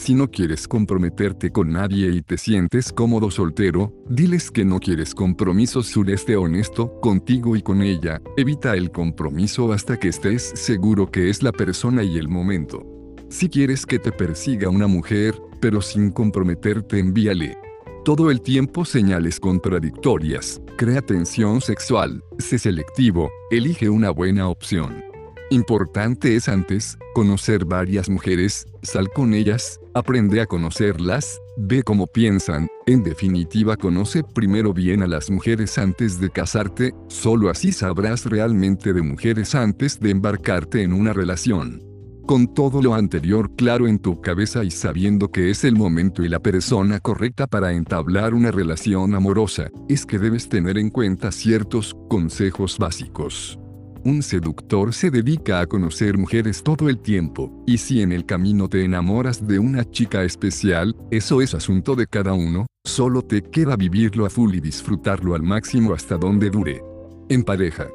Si 0.00 0.14
no 0.14 0.30
quieres 0.30 0.66
comprometerte 0.66 1.50
con 1.50 1.72
nadie 1.72 2.10
y 2.10 2.22
te 2.22 2.38
sientes 2.38 2.90
cómodo 2.90 3.30
soltero, 3.30 3.92
diles 4.08 4.50
que 4.50 4.64
no 4.64 4.80
quieres 4.80 5.14
compromiso 5.14 5.82
sureste 5.82 6.36
honesto 6.36 6.98
contigo 7.00 7.54
y 7.54 7.60
con 7.60 7.82
ella. 7.82 8.22
Evita 8.38 8.74
el 8.76 8.90
compromiso 8.90 9.74
hasta 9.74 9.98
que 9.98 10.08
estés 10.08 10.52
seguro 10.54 11.10
que 11.10 11.28
es 11.28 11.42
la 11.42 11.52
persona 11.52 12.02
y 12.02 12.16
el 12.16 12.28
momento. 12.28 12.82
Si 13.28 13.50
quieres 13.50 13.84
que 13.84 13.98
te 13.98 14.10
persiga 14.10 14.70
una 14.70 14.86
mujer, 14.86 15.34
pero 15.60 15.82
sin 15.82 16.10
comprometerte, 16.12 16.98
envíale 16.98 17.58
todo 18.02 18.30
el 18.30 18.40
tiempo 18.40 18.86
señales 18.86 19.38
contradictorias. 19.38 20.62
Crea 20.78 21.02
tensión 21.02 21.60
sexual. 21.60 22.24
Sé 22.38 22.58
selectivo. 22.58 23.30
Elige 23.50 23.90
una 23.90 24.08
buena 24.08 24.48
opción. 24.48 25.10
Importante 25.52 26.36
es 26.36 26.48
antes, 26.48 26.96
conocer 27.12 27.64
varias 27.64 28.08
mujeres, 28.08 28.68
sal 28.82 29.10
con 29.12 29.34
ellas, 29.34 29.79
aprende 29.94 30.40
a 30.40 30.46
conocerlas, 30.46 31.40
ve 31.56 31.82
cómo 31.82 32.06
piensan, 32.06 32.68
en 32.86 33.02
definitiva 33.02 33.76
conoce 33.76 34.22
primero 34.22 34.72
bien 34.72 35.02
a 35.02 35.06
las 35.06 35.30
mujeres 35.30 35.78
antes 35.78 36.20
de 36.20 36.30
casarte, 36.30 36.92
solo 37.08 37.50
así 37.50 37.72
sabrás 37.72 38.26
realmente 38.26 38.92
de 38.92 39.02
mujeres 39.02 39.54
antes 39.54 40.00
de 40.00 40.10
embarcarte 40.10 40.82
en 40.82 40.92
una 40.92 41.12
relación. 41.12 41.82
Con 42.26 42.54
todo 42.54 42.80
lo 42.80 42.94
anterior 42.94 43.56
claro 43.56 43.88
en 43.88 43.98
tu 43.98 44.20
cabeza 44.20 44.62
y 44.62 44.70
sabiendo 44.70 45.32
que 45.32 45.50
es 45.50 45.64
el 45.64 45.74
momento 45.74 46.22
y 46.22 46.28
la 46.28 46.38
persona 46.38 47.00
correcta 47.00 47.48
para 47.48 47.72
entablar 47.72 48.34
una 48.34 48.52
relación 48.52 49.16
amorosa, 49.16 49.68
es 49.88 50.06
que 50.06 50.20
debes 50.20 50.48
tener 50.48 50.78
en 50.78 50.90
cuenta 50.90 51.32
ciertos 51.32 51.96
consejos 52.08 52.78
básicos. 52.78 53.58
Un 54.02 54.22
seductor 54.22 54.94
se 54.94 55.10
dedica 55.10 55.60
a 55.60 55.66
conocer 55.66 56.16
mujeres 56.16 56.62
todo 56.62 56.88
el 56.88 57.00
tiempo, 57.00 57.62
y 57.66 57.76
si 57.76 58.00
en 58.00 58.12
el 58.12 58.24
camino 58.24 58.66
te 58.66 58.82
enamoras 58.82 59.46
de 59.46 59.58
una 59.58 59.84
chica 59.84 60.24
especial, 60.24 60.96
eso 61.10 61.42
es 61.42 61.54
asunto 61.54 61.94
de 61.94 62.06
cada 62.06 62.32
uno, 62.32 62.64
solo 62.82 63.20
te 63.20 63.42
queda 63.42 63.76
vivirlo 63.76 64.24
a 64.24 64.30
full 64.30 64.54
y 64.54 64.60
disfrutarlo 64.60 65.34
al 65.34 65.42
máximo 65.42 65.92
hasta 65.92 66.16
donde 66.16 66.48
dure. 66.48 66.82
En 67.28 67.44
pareja, 67.44 67.88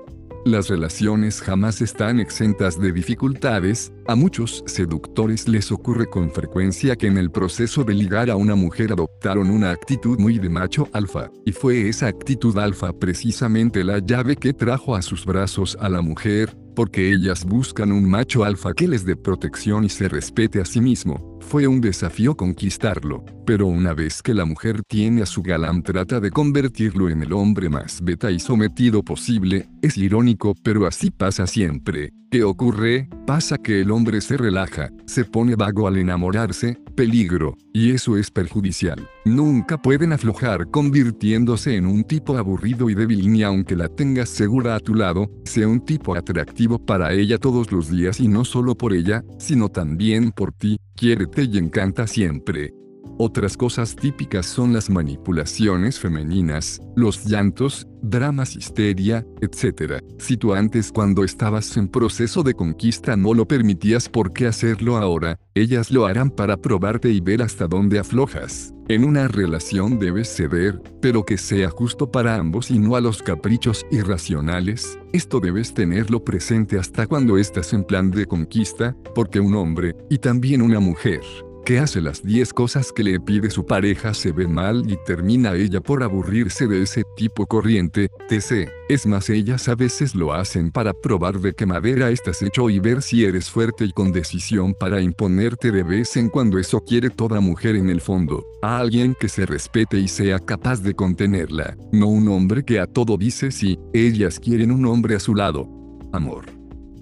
las 0.46 0.70
relaciones 0.70 1.42
jamás 1.42 1.82
están 1.82 2.20
exentas 2.20 2.80
de 2.80 2.92
dificultades, 2.92 3.92
a 4.08 4.16
muchos 4.16 4.64
seductores 4.68 5.48
les 5.48 5.72
ocurre 5.72 6.06
con 6.06 6.30
frecuencia 6.30 6.96
que 6.96 7.08
en 7.08 7.18
el 7.18 7.32
proceso 7.32 7.84
de 7.84 7.96
ligar 7.96 8.30
a 8.30 8.36
una 8.36 8.54
mujer 8.54 8.92
adoptaron 8.94 9.50
una 9.50 9.72
actitud 9.72 10.20
muy 10.20 10.38
de 10.38 10.50
macho 10.50 10.88
alfa, 10.94 11.32
y 11.46 11.52
fue 11.52 11.90
esa 11.90 12.08
actitud 12.08 12.56
alfa 12.60 12.94
precisamente 12.94 13.84
la 13.84 13.98
llave 13.98 14.36
que 14.36 14.54
trajo 14.54 14.96
a 14.96 15.02
sus 15.02 15.26
brazos 15.26 15.76
a 15.82 15.90
la 15.90 16.02
mujer, 16.02 16.56
porque 16.76 17.12
ellas 17.12 17.44
buscan 17.44 17.92
un 17.92 18.08
macho 18.08 18.44
alfa 18.44 18.74
que 18.74 18.88
les 18.88 19.04
dé 19.04 19.16
protección 19.16 19.84
y 19.84 19.90
se 19.90 20.08
respete 20.08 20.62
a 20.62 20.66
sí 20.66 20.80
mismo. 20.80 21.35
Fue 21.48 21.68
un 21.68 21.80
desafío 21.80 22.36
conquistarlo, 22.36 23.24
pero 23.46 23.68
una 23.68 23.94
vez 23.94 24.24
que 24.24 24.34
la 24.34 24.46
mujer 24.46 24.82
tiene 24.88 25.22
a 25.22 25.28
su 25.28 25.44
galán 25.44 25.84
trata 25.84 26.20
de 26.20 26.32
convertirlo 26.32 27.08
en 27.08 27.22
el 27.22 27.34
hombre 27.34 27.70
más 27.70 28.04
beta 28.04 28.32
y 28.32 28.40
sometido 28.40 29.04
posible, 29.04 29.70
es 29.84 29.96
irónico 29.96 30.56
pero 30.64 30.88
así 30.88 31.12
pasa 31.12 31.46
siempre. 31.46 32.10
¿Qué 32.32 32.44
ocurre? 32.44 33.08
Pasa 33.28 33.58
que 33.58 33.82
el 33.82 33.92
hombre 33.92 34.20
se 34.20 34.36
relaja, 34.36 34.90
se 35.06 35.24
pone 35.24 35.56
vago 35.56 35.88
al 35.88 35.98
enamorarse, 35.98 36.78
peligro, 36.96 37.56
y 37.72 37.92
eso 37.92 38.18
es 38.18 38.32
perjudicial. 38.32 39.08
Nunca 39.24 39.82
pueden 39.82 40.12
aflojar 40.12 40.70
convirtiéndose 40.70 41.76
en 41.76 41.86
un 41.86 42.04
tipo 42.04 42.38
aburrido 42.38 42.90
y 42.90 42.96
débil 42.96 43.32
ni 43.32 43.44
aunque 43.44 43.76
la 43.76 43.88
tengas 43.88 44.30
segura 44.30 44.76
a 44.76 44.80
tu 44.80 44.96
lado, 44.96 45.30
sea 45.46 45.68
un 45.68 45.80
tipo 45.80 46.16
atractivo 46.16 46.80
para 46.80 47.14
ella 47.14 47.38
todos 47.38 47.72
los 47.72 47.90
días 47.90 48.20
y 48.20 48.28
no 48.28 48.44
solo 48.44 48.76
por 48.76 48.94
ella, 48.94 49.24
sino 49.38 49.70
también 49.70 50.32
por 50.32 50.52
ti, 50.52 50.78
quiérete 50.96 51.35
y 51.44 51.58
encanta 51.58 52.08
siempre. 52.08 52.74
Otras 53.18 53.56
cosas 53.56 53.96
típicas 53.96 54.46
son 54.46 54.74
las 54.74 54.90
manipulaciones 54.90 56.00
femeninas, 56.00 56.82
los 56.96 57.26
llantos, 57.26 57.88
dramas, 58.02 58.58
histeria, 58.58 59.26
etc. 59.42 60.04
Si 60.20 60.36
tú 60.36 60.54
antes 60.54 60.92
cuando 60.92 61.24
estabas 61.24 61.78
en 61.78 61.88
proceso 61.88 62.44
de 62.44 62.54
conquista 62.54 63.16
no 63.16 63.34
lo 63.34 63.48
permitías, 63.48 64.10
¿por 64.10 64.34
qué 64.34 64.48
hacerlo 64.48 64.98
ahora? 64.98 65.40
Ellas 65.54 65.92
lo 65.92 66.06
harán 66.06 66.30
para 66.30 66.58
probarte 66.58 67.10
y 67.10 67.22
ver 67.22 67.42
hasta 67.42 67.68
dónde 67.68 68.00
aflojas. 68.00 68.74
En 68.88 69.04
una 69.04 69.28
relación 69.28 69.98
debes 69.98 70.28
ceder, 70.36 70.80
pero 71.02 71.24
que 71.24 71.38
sea 71.38 71.70
justo 71.70 72.12
para 72.12 72.36
ambos 72.36 72.70
y 72.70 72.78
no 72.78 72.96
a 72.96 73.02
los 73.02 73.24
caprichos 73.24 73.84
irracionales. 73.90 75.00
Esto 75.12 75.40
debes 75.40 75.74
tenerlo 75.74 76.24
presente 76.24 76.78
hasta 76.78 77.08
cuando 77.08 77.38
estás 77.38 77.74
en 77.74 77.84
plan 77.84 78.12
de 78.12 78.28
conquista, 78.28 78.96
porque 79.16 79.40
un 79.40 79.56
hombre, 79.56 79.96
y 80.10 80.20
también 80.20 80.62
una 80.62 80.80
mujer, 80.80 81.22
que 81.66 81.80
hace 81.80 82.00
las 82.00 82.24
10 82.24 82.54
cosas 82.54 82.92
que 82.92 83.04
le 83.04 83.20
pide 83.20 83.50
su 83.50 83.66
pareja 83.66 84.14
se 84.14 84.32
ve 84.32 84.48
mal 84.48 84.84
y 84.88 84.98
termina 85.04 85.56
ella 85.56 85.82
por 85.82 86.04
aburrirse 86.04 86.68
de 86.68 86.84
ese 86.84 87.04
tipo 87.18 87.48
corriente, 87.48 88.10
TC. 88.30 88.70
Es 88.88 89.08
más, 89.08 89.32
ellas 89.32 89.68
a 89.68 89.74
veces 89.74 90.14
lo 90.14 90.32
hacen 90.32 90.72
para 90.72 90.94
probar 90.94 91.40
de 91.40 91.54
qué 91.54 91.66
madera 91.66 92.12
estás 92.12 92.44
hecho 92.44 92.70
y 92.70 92.80
ver 92.80 93.02
si 93.02 93.26
eres 93.26 93.50
fuerte 93.50 93.84
y 93.86 93.92
con 93.92 94.12
decisión 94.12 94.76
para 94.80 95.02
imponerte 95.02 95.72
de 95.72 95.82
vez 95.82 96.16
en 96.18 96.30
cuando 96.30 96.60
eso 96.60 96.82
quiere 96.82 97.10
toda 97.10 97.40
mujer 97.40 97.76
en 97.76 97.90
el 97.90 98.00
fondo, 98.00 98.46
a 98.62 98.78
alguien 98.78 99.16
que 99.20 99.28
se 99.28 99.48
respete 99.48 99.98
y 99.98 100.08
sea 100.08 100.38
capaz 100.38 100.84
de 100.84 100.94
contenerla, 100.94 101.76
no 101.92 102.08
un 102.08 102.28
hombre 102.28 102.64
que 102.64 102.80
a 102.80 102.86
todo 102.86 103.18
dice 103.18 103.50
sí, 103.52 103.80
ellas 103.92 104.40
quieren 104.40 104.72
un 104.72 104.86
hombre 104.86 105.16
a 105.16 105.20
su 105.20 105.34
lado. 105.34 105.68
Amor. 106.14 106.46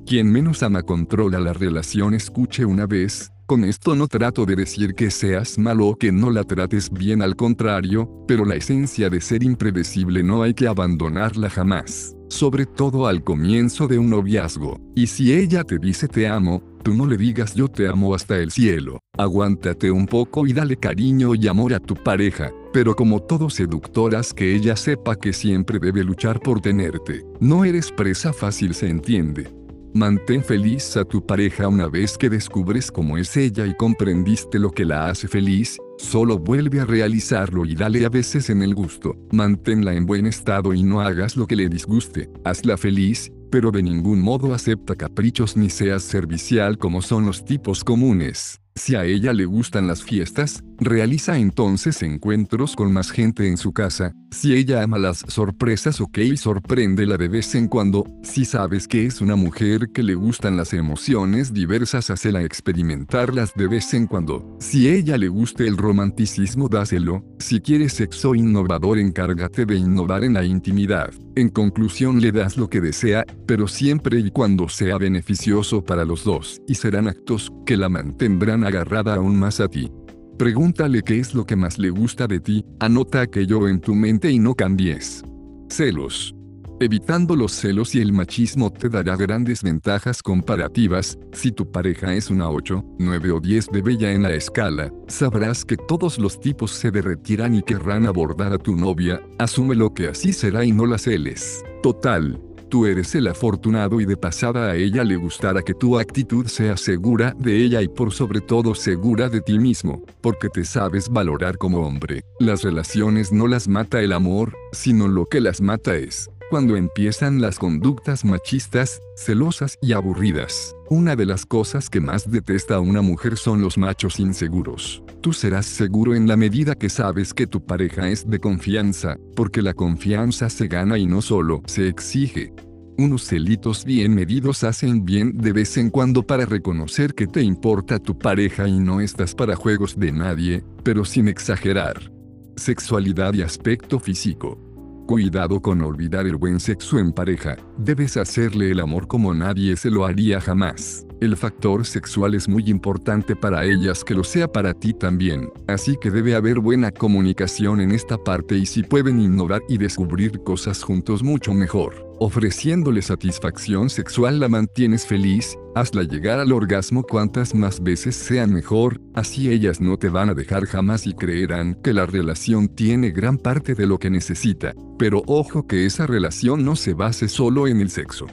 Quien 0.06 0.32
menos 0.32 0.64
ama 0.64 0.84
controla 0.84 1.40
la 1.40 1.54
relación 1.54 2.14
escuche 2.14 2.66
una 2.66 2.86
vez, 2.86 3.33
con 3.54 3.66
esto 3.66 3.94
no 3.96 4.08
trato 4.08 4.48
de 4.48 4.56
decir 4.56 4.96
que 4.96 5.12
seas 5.12 5.60
malo 5.60 5.86
o 5.90 5.96
que 5.96 6.12
no 6.12 6.32
la 6.32 6.44
trates 6.44 6.90
bien 6.90 7.22
al 7.22 7.36
contrario, 7.36 8.10
pero 8.28 8.46
la 8.46 8.56
esencia 8.56 9.12
de 9.12 9.22
ser 9.22 9.44
impredecible 9.44 10.24
no 10.24 10.42
hay 10.42 10.56
que 10.56 10.68
abandonarla 10.68 11.52
jamás, 11.52 12.16
sobre 12.30 12.66
todo 12.66 13.06
al 13.06 13.24
comienzo 13.24 13.88
de 13.88 14.00
un 14.00 14.10
noviazgo. 14.10 14.82
Y 14.96 15.06
si 15.06 15.32
ella 15.32 15.64
te 15.64 15.78
dice 15.78 16.08
te 16.08 16.28
amo, 16.28 16.64
tú 16.82 16.96
no 16.96 17.06
le 17.06 17.16
digas 17.16 17.54
yo 17.54 17.68
te 17.68 17.88
amo 17.88 18.16
hasta 18.16 18.40
el 18.40 18.50
cielo. 18.50 18.98
Aguántate 19.20 19.92
un 19.92 20.08
poco 20.08 20.48
y 20.48 20.54
dale 20.54 20.76
cariño 20.76 21.36
y 21.36 21.48
amor 21.48 21.76
a 21.76 21.80
tu 21.80 21.94
pareja, 21.94 22.52
pero 22.74 22.96
como 22.96 23.22
todo 23.22 23.52
seductoras 23.52 24.34
que 24.34 24.56
ella 24.56 24.76
sepa 24.76 25.16
que 25.16 25.32
siempre 25.32 25.78
debe 25.78 26.04
luchar 26.04 26.40
por 26.40 26.60
tenerte. 26.60 27.24
No 27.40 27.66
eres 27.66 27.92
presa 27.92 28.34
fácil 28.34 28.74
se 28.74 28.90
entiende. 28.90 29.54
Mantén 29.96 30.44
feliz 30.44 30.98
a 30.98 31.06
tu 31.06 31.24
pareja 31.24 31.68
una 31.68 31.88
vez 31.88 32.18
que 32.18 32.28
descubres 32.28 32.92
cómo 32.92 33.16
es 33.16 33.38
ella 33.38 33.68
y 33.68 33.76
comprendiste 33.76 34.58
lo 34.58 34.72
que 34.72 34.86
la 34.86 35.08
hace 35.08 35.28
feliz, 35.28 35.78
solo 36.00 36.40
vuelve 36.40 36.80
a 36.80 36.86
realizarlo 36.86 37.64
y 37.64 37.76
dale 37.76 38.04
a 38.04 38.10
veces 38.10 38.50
en 38.50 38.64
el 38.64 38.74
gusto. 38.74 39.16
Manténla 39.32 39.94
en 39.94 40.08
buen 40.08 40.26
estado 40.26 40.74
y 40.74 40.82
no 40.82 41.02
hagas 41.02 41.38
lo 41.38 41.46
que 41.46 41.56
le 41.56 41.70
disguste. 41.70 42.28
Hazla 42.44 42.76
feliz, 42.78 43.32
pero 43.52 43.70
de 43.70 43.84
ningún 43.84 44.20
modo 44.20 44.56
acepta 44.56 44.96
caprichos 44.96 45.56
ni 45.56 45.70
seas 45.70 46.02
servicial 46.02 46.80
como 46.80 47.04
son 47.04 47.28
los 47.28 47.46
tipos 47.46 47.84
comunes. 47.84 48.63
Si 48.76 48.96
a 48.96 49.06
ella 49.06 49.34
le 49.34 49.46
gustan 49.46 49.86
las 49.86 50.02
fiestas, 50.02 50.64
realiza 50.80 51.38
entonces 51.38 52.02
encuentros 52.02 52.76
con 52.76 52.92
más 52.92 53.12
gente 53.12 53.48
en 53.48 53.58
su 53.58 53.72
casa. 53.72 54.14
Si 54.32 54.56
ella 54.56 54.82
ama 54.82 54.98
las 54.98 55.24
sorpresas, 55.28 56.02
ok, 56.02 56.18
sorpréndela 56.36 57.18
de 57.18 57.28
vez 57.28 57.54
en 57.54 57.68
cuando. 57.68 58.04
Si 58.24 58.46
sabes 58.46 58.88
que 58.88 59.06
es 59.06 59.22
una 59.22 59.36
mujer 59.36 59.90
que 59.94 60.02
le 60.02 60.16
gustan 60.16 60.58
las 60.58 60.74
emociones 60.74 61.54
diversas, 61.54 62.10
hacela 62.10 62.42
experimentarlas 62.42 63.54
de 63.56 63.68
vez 63.68 63.94
en 63.94 64.08
cuando. 64.08 64.58
Si 64.60 64.90
ella 64.90 65.18
le 65.18 65.28
gusta 65.28 65.64
el 65.64 65.78
romanticismo, 65.78 66.68
dáselo. 66.68 67.24
Si 67.38 67.62
quieres 67.62 67.94
sexo 67.94 68.34
innovador, 68.34 68.98
encárgate 68.98 69.68
de 69.68 69.76
innovar 69.76 70.24
en 70.24 70.34
la 70.34 70.44
intimidad. 70.44 71.12
En 71.36 71.50
conclusión, 71.50 72.22
le 72.22 72.32
das 72.32 72.58
lo 72.58 72.70
que 72.70 72.82
desea, 72.82 73.24
pero 73.46 73.68
siempre 73.68 74.20
y 74.20 74.32
cuando 74.32 74.68
sea 74.68 74.98
beneficioso 74.98 75.84
para 75.84 76.06
los 76.06 76.24
dos, 76.24 76.60
y 76.68 76.76
serán 76.76 77.08
actos 77.08 77.52
que 77.66 77.78
la 77.78 77.90
mantendrán 77.90 78.63
agarrada 78.64 79.16
aún 79.16 79.38
más 79.38 79.60
a 79.60 79.68
ti. 79.68 79.92
Pregúntale 80.38 81.04
qué 81.04 81.20
es 81.20 81.36
lo 81.36 81.46
que 81.46 81.56
más 81.56 81.78
le 81.78 81.90
gusta 81.90 82.28
de 82.28 82.40
ti, 82.40 82.66
anota 82.80 83.22
aquello 83.22 83.68
en 83.68 83.80
tu 83.80 83.94
mente 83.94 84.32
y 84.32 84.40
no 84.40 84.56
cambies. 84.56 85.24
Celos. 85.70 86.36
Evitando 86.80 87.36
los 87.36 87.54
celos 87.54 87.94
y 87.96 88.02
el 88.02 88.12
machismo 88.12 88.72
te 88.72 88.90
dará 88.90 89.16
grandes 89.16 89.62
ventajas 89.64 90.22
comparativas, 90.22 91.18
si 91.32 91.52
tu 91.52 91.72
pareja 91.72 92.14
es 92.14 92.30
una 92.30 92.50
8, 92.50 92.84
9 93.00 93.32
o 93.32 93.40
10 93.40 93.68
de 93.72 93.82
bella 93.82 94.12
en 94.12 94.24
la 94.24 94.34
escala, 94.34 94.92
sabrás 95.08 95.64
que 95.64 95.78
todos 95.78 96.18
los 96.18 96.40
tipos 96.40 96.72
se 96.72 96.92
derretirán 96.92 97.54
y 97.56 97.62
querrán 97.62 98.08
abordar 98.08 98.54
a 98.54 98.58
tu 98.58 98.76
novia, 98.76 99.22
asume 99.38 99.76
lo 99.76 99.94
que 99.94 100.08
así 100.08 100.34
será 100.34 100.66
y 100.66 100.72
no 100.72 100.86
la 100.86 100.98
celes. 100.98 101.64
Total, 101.84 102.42
tú 102.74 102.88
eres 102.88 103.14
el 103.14 103.28
afortunado 103.28 104.02
y 104.02 104.06
de 104.06 104.18
pasada 104.18 104.72
a 104.72 104.76
ella 104.76 105.04
le 105.04 105.16
gustará 105.16 105.62
que 105.62 105.76
tu 105.76 106.00
actitud 106.00 106.48
sea 106.48 106.76
segura 106.76 107.36
de 107.38 107.64
ella 107.64 107.84
y 107.84 107.88
por 107.88 108.12
sobre 108.12 108.42
todo 108.42 108.74
segura 108.74 109.30
de 109.30 109.42
ti 109.42 109.60
mismo, 109.60 110.02
porque 110.22 110.50
te 110.50 110.66
sabes 110.66 111.08
valorar 111.08 111.60
como 111.60 111.86
hombre. 111.86 112.24
Las 112.40 112.64
relaciones 112.64 113.32
no 113.32 113.46
las 113.46 113.68
mata 113.68 114.02
el 114.02 114.12
amor, 114.12 114.58
sino 114.72 115.08
lo 115.08 115.28
que 115.28 115.40
las 115.40 115.62
mata 115.62 115.96
es 115.96 116.32
cuando 116.50 116.76
empiezan 116.76 117.42
las 117.42 117.58
conductas 117.58 118.26
machistas, 118.26 119.02
celosas 119.16 119.78
y 119.82 119.94
aburridas. 119.94 120.76
Una 120.90 121.16
de 121.16 121.26
las 121.26 121.46
cosas 121.46 121.90
que 121.90 122.02
más 122.02 122.30
detesta 122.30 122.76
a 122.76 122.80
una 122.80 123.02
mujer 123.02 123.38
son 123.38 123.62
los 123.62 123.78
machos 123.78 124.20
inseguros. 124.20 125.04
Tú 125.22 125.34
serás 125.34 125.66
seguro 125.66 126.16
en 126.16 126.28
la 126.28 126.38
medida 126.38 126.76
que 126.76 126.90
sabes 126.90 127.34
que 127.34 127.48
tu 127.48 127.66
pareja 127.66 128.10
es 128.10 128.30
de 128.30 128.40
confianza, 128.40 129.18
porque 129.36 129.62
la 129.62 129.74
confianza 129.74 130.50
se 130.50 130.68
gana 130.68 130.98
y 130.98 131.08
no 131.08 131.22
solo 131.22 131.62
se 131.66 131.88
exige. 131.88 132.54
Unos 132.98 133.24
celitos 133.24 133.86
bien 133.86 134.14
medidos 134.14 134.64
hacen 134.64 135.04
bien 135.04 135.36
de 135.36 135.52
vez 135.52 135.78
en 135.78 135.90
cuando 135.90 136.22
para 136.22 136.46
reconocer 136.46 137.16
que 137.16 137.26
te 137.26 137.42
importa 137.42 137.98
tu 137.98 138.18
pareja 138.18 138.68
y 138.68 138.80
no 138.80 139.02
estás 139.02 139.34
para 139.34 139.56
juegos 139.56 139.98
de 139.98 140.12
nadie, 140.12 140.64
pero 140.84 141.04
sin 141.04 141.28
exagerar. 141.28 142.12
Sexualidad 142.56 143.34
y 143.34 143.42
aspecto 143.42 144.00
físico. 144.00 144.60
Cuidado 145.06 145.62
con 145.62 145.82
olvidar 145.82 146.26
el 146.28 146.38
buen 146.38 146.62
sexo 146.62 146.98
en 146.98 147.12
pareja, 147.12 147.58
debes 147.78 148.16
hacerle 148.16 148.72
el 148.72 148.80
amor 148.80 149.06
como 149.06 149.34
nadie 149.34 149.76
se 149.76 149.92
lo 149.92 150.06
haría 150.06 150.40
jamás. 150.40 151.06
El 151.24 151.38
factor 151.38 151.86
sexual 151.86 152.36
es 152.36 152.50
muy 152.50 152.70
importante 152.70 153.34
para 153.34 153.64
ellas 153.64 154.04
que 154.04 154.14
lo 154.14 154.26
sea 154.26 154.46
para 154.46 154.74
ti 154.74 154.94
también, 154.94 155.50
así 155.70 155.96
que 155.96 156.12
debe 156.12 156.36
haber 156.36 156.60
buena 156.60 156.92
comunicación 156.92 157.80
en 157.80 157.92
esta 157.92 158.18
parte 158.18 158.58
y 158.58 158.66
si 158.66 158.84
pueden 158.84 159.22
innovar 159.22 159.62
y 159.70 159.78
descubrir 159.78 160.44
cosas 160.44 160.84
juntos 160.84 161.24
mucho 161.24 161.54
mejor. 161.54 162.14
Ofreciéndole 162.20 163.02
satisfacción 163.02 163.90
sexual 163.90 164.42
la 164.42 164.50
mantienes 164.50 165.06
feliz, 165.06 165.58
hazla 165.76 166.04
llegar 166.04 166.42
al 166.42 166.52
orgasmo 166.52 167.04
cuantas 167.04 167.56
más 167.56 167.82
veces 167.82 168.18
sea 168.18 168.46
mejor, 168.46 169.00
así 169.14 169.50
ellas 169.50 169.80
no 169.80 169.96
te 169.96 170.10
van 170.10 170.30
a 170.30 170.34
dejar 170.34 170.66
jamás 170.66 171.08
y 171.08 171.14
creerán 171.14 171.76
que 171.76 171.94
la 171.94 172.06
relación 172.06 172.68
tiene 172.68 173.12
gran 173.12 173.38
parte 173.38 173.76
de 173.76 173.88
lo 173.88 173.98
que 173.98 174.10
necesita. 174.10 174.74
Pero 175.00 175.24
ojo 175.26 175.68
que 175.68 175.86
esa 175.86 176.06
relación 176.06 176.66
no 176.66 176.76
se 176.76 176.94
base 176.94 177.30
solo 177.30 177.68
en 177.68 177.80
el 177.80 177.90
sexo. 177.90 178.28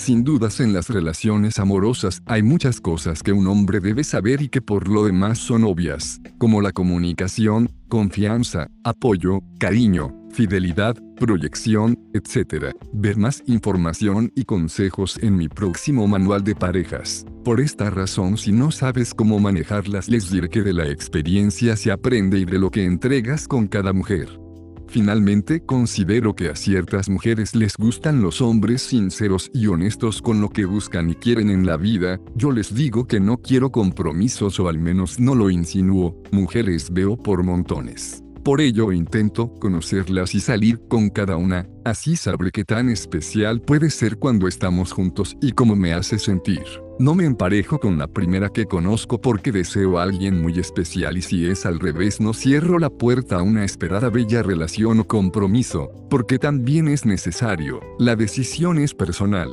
Sin 0.00 0.24
dudas 0.24 0.60
en 0.60 0.72
las 0.72 0.88
relaciones 0.88 1.58
amorosas 1.58 2.22
hay 2.24 2.42
muchas 2.42 2.80
cosas 2.80 3.22
que 3.22 3.34
un 3.34 3.46
hombre 3.46 3.80
debe 3.80 4.02
saber 4.02 4.40
y 4.40 4.48
que 4.48 4.62
por 4.62 4.88
lo 4.88 5.04
demás 5.04 5.36
son 5.38 5.62
obvias, 5.62 6.22
como 6.38 6.62
la 6.62 6.72
comunicación, 6.72 7.70
confianza, 7.86 8.68
apoyo, 8.82 9.40
cariño, 9.58 10.16
fidelidad, 10.30 10.96
proyección, 11.18 11.98
etc. 12.14 12.74
Ver 12.94 13.18
más 13.18 13.42
información 13.44 14.32
y 14.34 14.44
consejos 14.44 15.18
en 15.20 15.36
mi 15.36 15.48
próximo 15.48 16.08
manual 16.08 16.44
de 16.44 16.54
parejas. 16.54 17.26
Por 17.44 17.60
esta 17.60 17.90
razón 17.90 18.38
si 18.38 18.52
no 18.52 18.70
sabes 18.70 19.12
cómo 19.12 19.38
manejarlas 19.38 20.08
les 20.08 20.30
diré 20.30 20.48
que 20.48 20.62
de 20.62 20.72
la 20.72 20.88
experiencia 20.88 21.76
se 21.76 21.92
aprende 21.92 22.38
y 22.38 22.46
de 22.46 22.58
lo 22.58 22.70
que 22.70 22.86
entregas 22.86 23.46
con 23.46 23.66
cada 23.66 23.92
mujer. 23.92 24.40
Finalmente 24.90 25.64
considero 25.64 26.34
que 26.34 26.48
a 26.48 26.56
ciertas 26.56 27.08
mujeres 27.08 27.54
les 27.54 27.76
gustan 27.76 28.22
los 28.22 28.40
hombres 28.40 28.82
sinceros 28.82 29.48
y 29.54 29.68
honestos 29.68 30.20
con 30.20 30.40
lo 30.40 30.48
que 30.48 30.64
buscan 30.64 31.10
y 31.10 31.14
quieren 31.14 31.48
en 31.48 31.64
la 31.64 31.76
vida, 31.76 32.18
yo 32.34 32.50
les 32.50 32.74
digo 32.74 33.06
que 33.06 33.20
no 33.20 33.36
quiero 33.36 33.70
compromisos 33.70 34.58
o 34.58 34.68
al 34.68 34.80
menos 34.80 35.20
no 35.20 35.36
lo 35.36 35.48
insinúo, 35.48 36.20
mujeres 36.32 36.92
veo 36.92 37.16
por 37.16 37.44
montones. 37.44 38.24
Por 38.50 38.60
ello 38.60 38.90
intento 38.90 39.54
conocerlas 39.60 40.34
y 40.34 40.40
salir 40.40 40.80
con 40.88 41.08
cada 41.08 41.36
una, 41.36 41.68
así 41.84 42.16
sabré 42.16 42.50
qué 42.50 42.64
tan 42.64 42.88
especial 42.88 43.60
puede 43.60 43.90
ser 43.90 44.16
cuando 44.16 44.48
estamos 44.48 44.90
juntos 44.90 45.36
y 45.40 45.52
cómo 45.52 45.76
me 45.76 45.92
hace 45.92 46.18
sentir. 46.18 46.64
No 46.98 47.14
me 47.14 47.26
emparejo 47.26 47.78
con 47.78 47.96
la 47.96 48.08
primera 48.08 48.48
que 48.48 48.64
conozco 48.64 49.20
porque 49.20 49.52
deseo 49.52 50.00
a 50.00 50.02
alguien 50.02 50.42
muy 50.42 50.58
especial 50.58 51.16
y 51.16 51.22
si 51.22 51.46
es 51.46 51.64
al 51.64 51.78
revés 51.78 52.20
no 52.20 52.34
cierro 52.34 52.80
la 52.80 52.90
puerta 52.90 53.36
a 53.36 53.42
una 53.44 53.64
esperada 53.64 54.10
bella 54.10 54.42
relación 54.42 54.98
o 54.98 55.06
compromiso, 55.06 55.88
porque 56.10 56.36
también 56.40 56.88
es 56.88 57.06
necesario. 57.06 57.78
La 58.00 58.16
decisión 58.16 58.78
es 58.78 58.94
personal. 58.94 59.48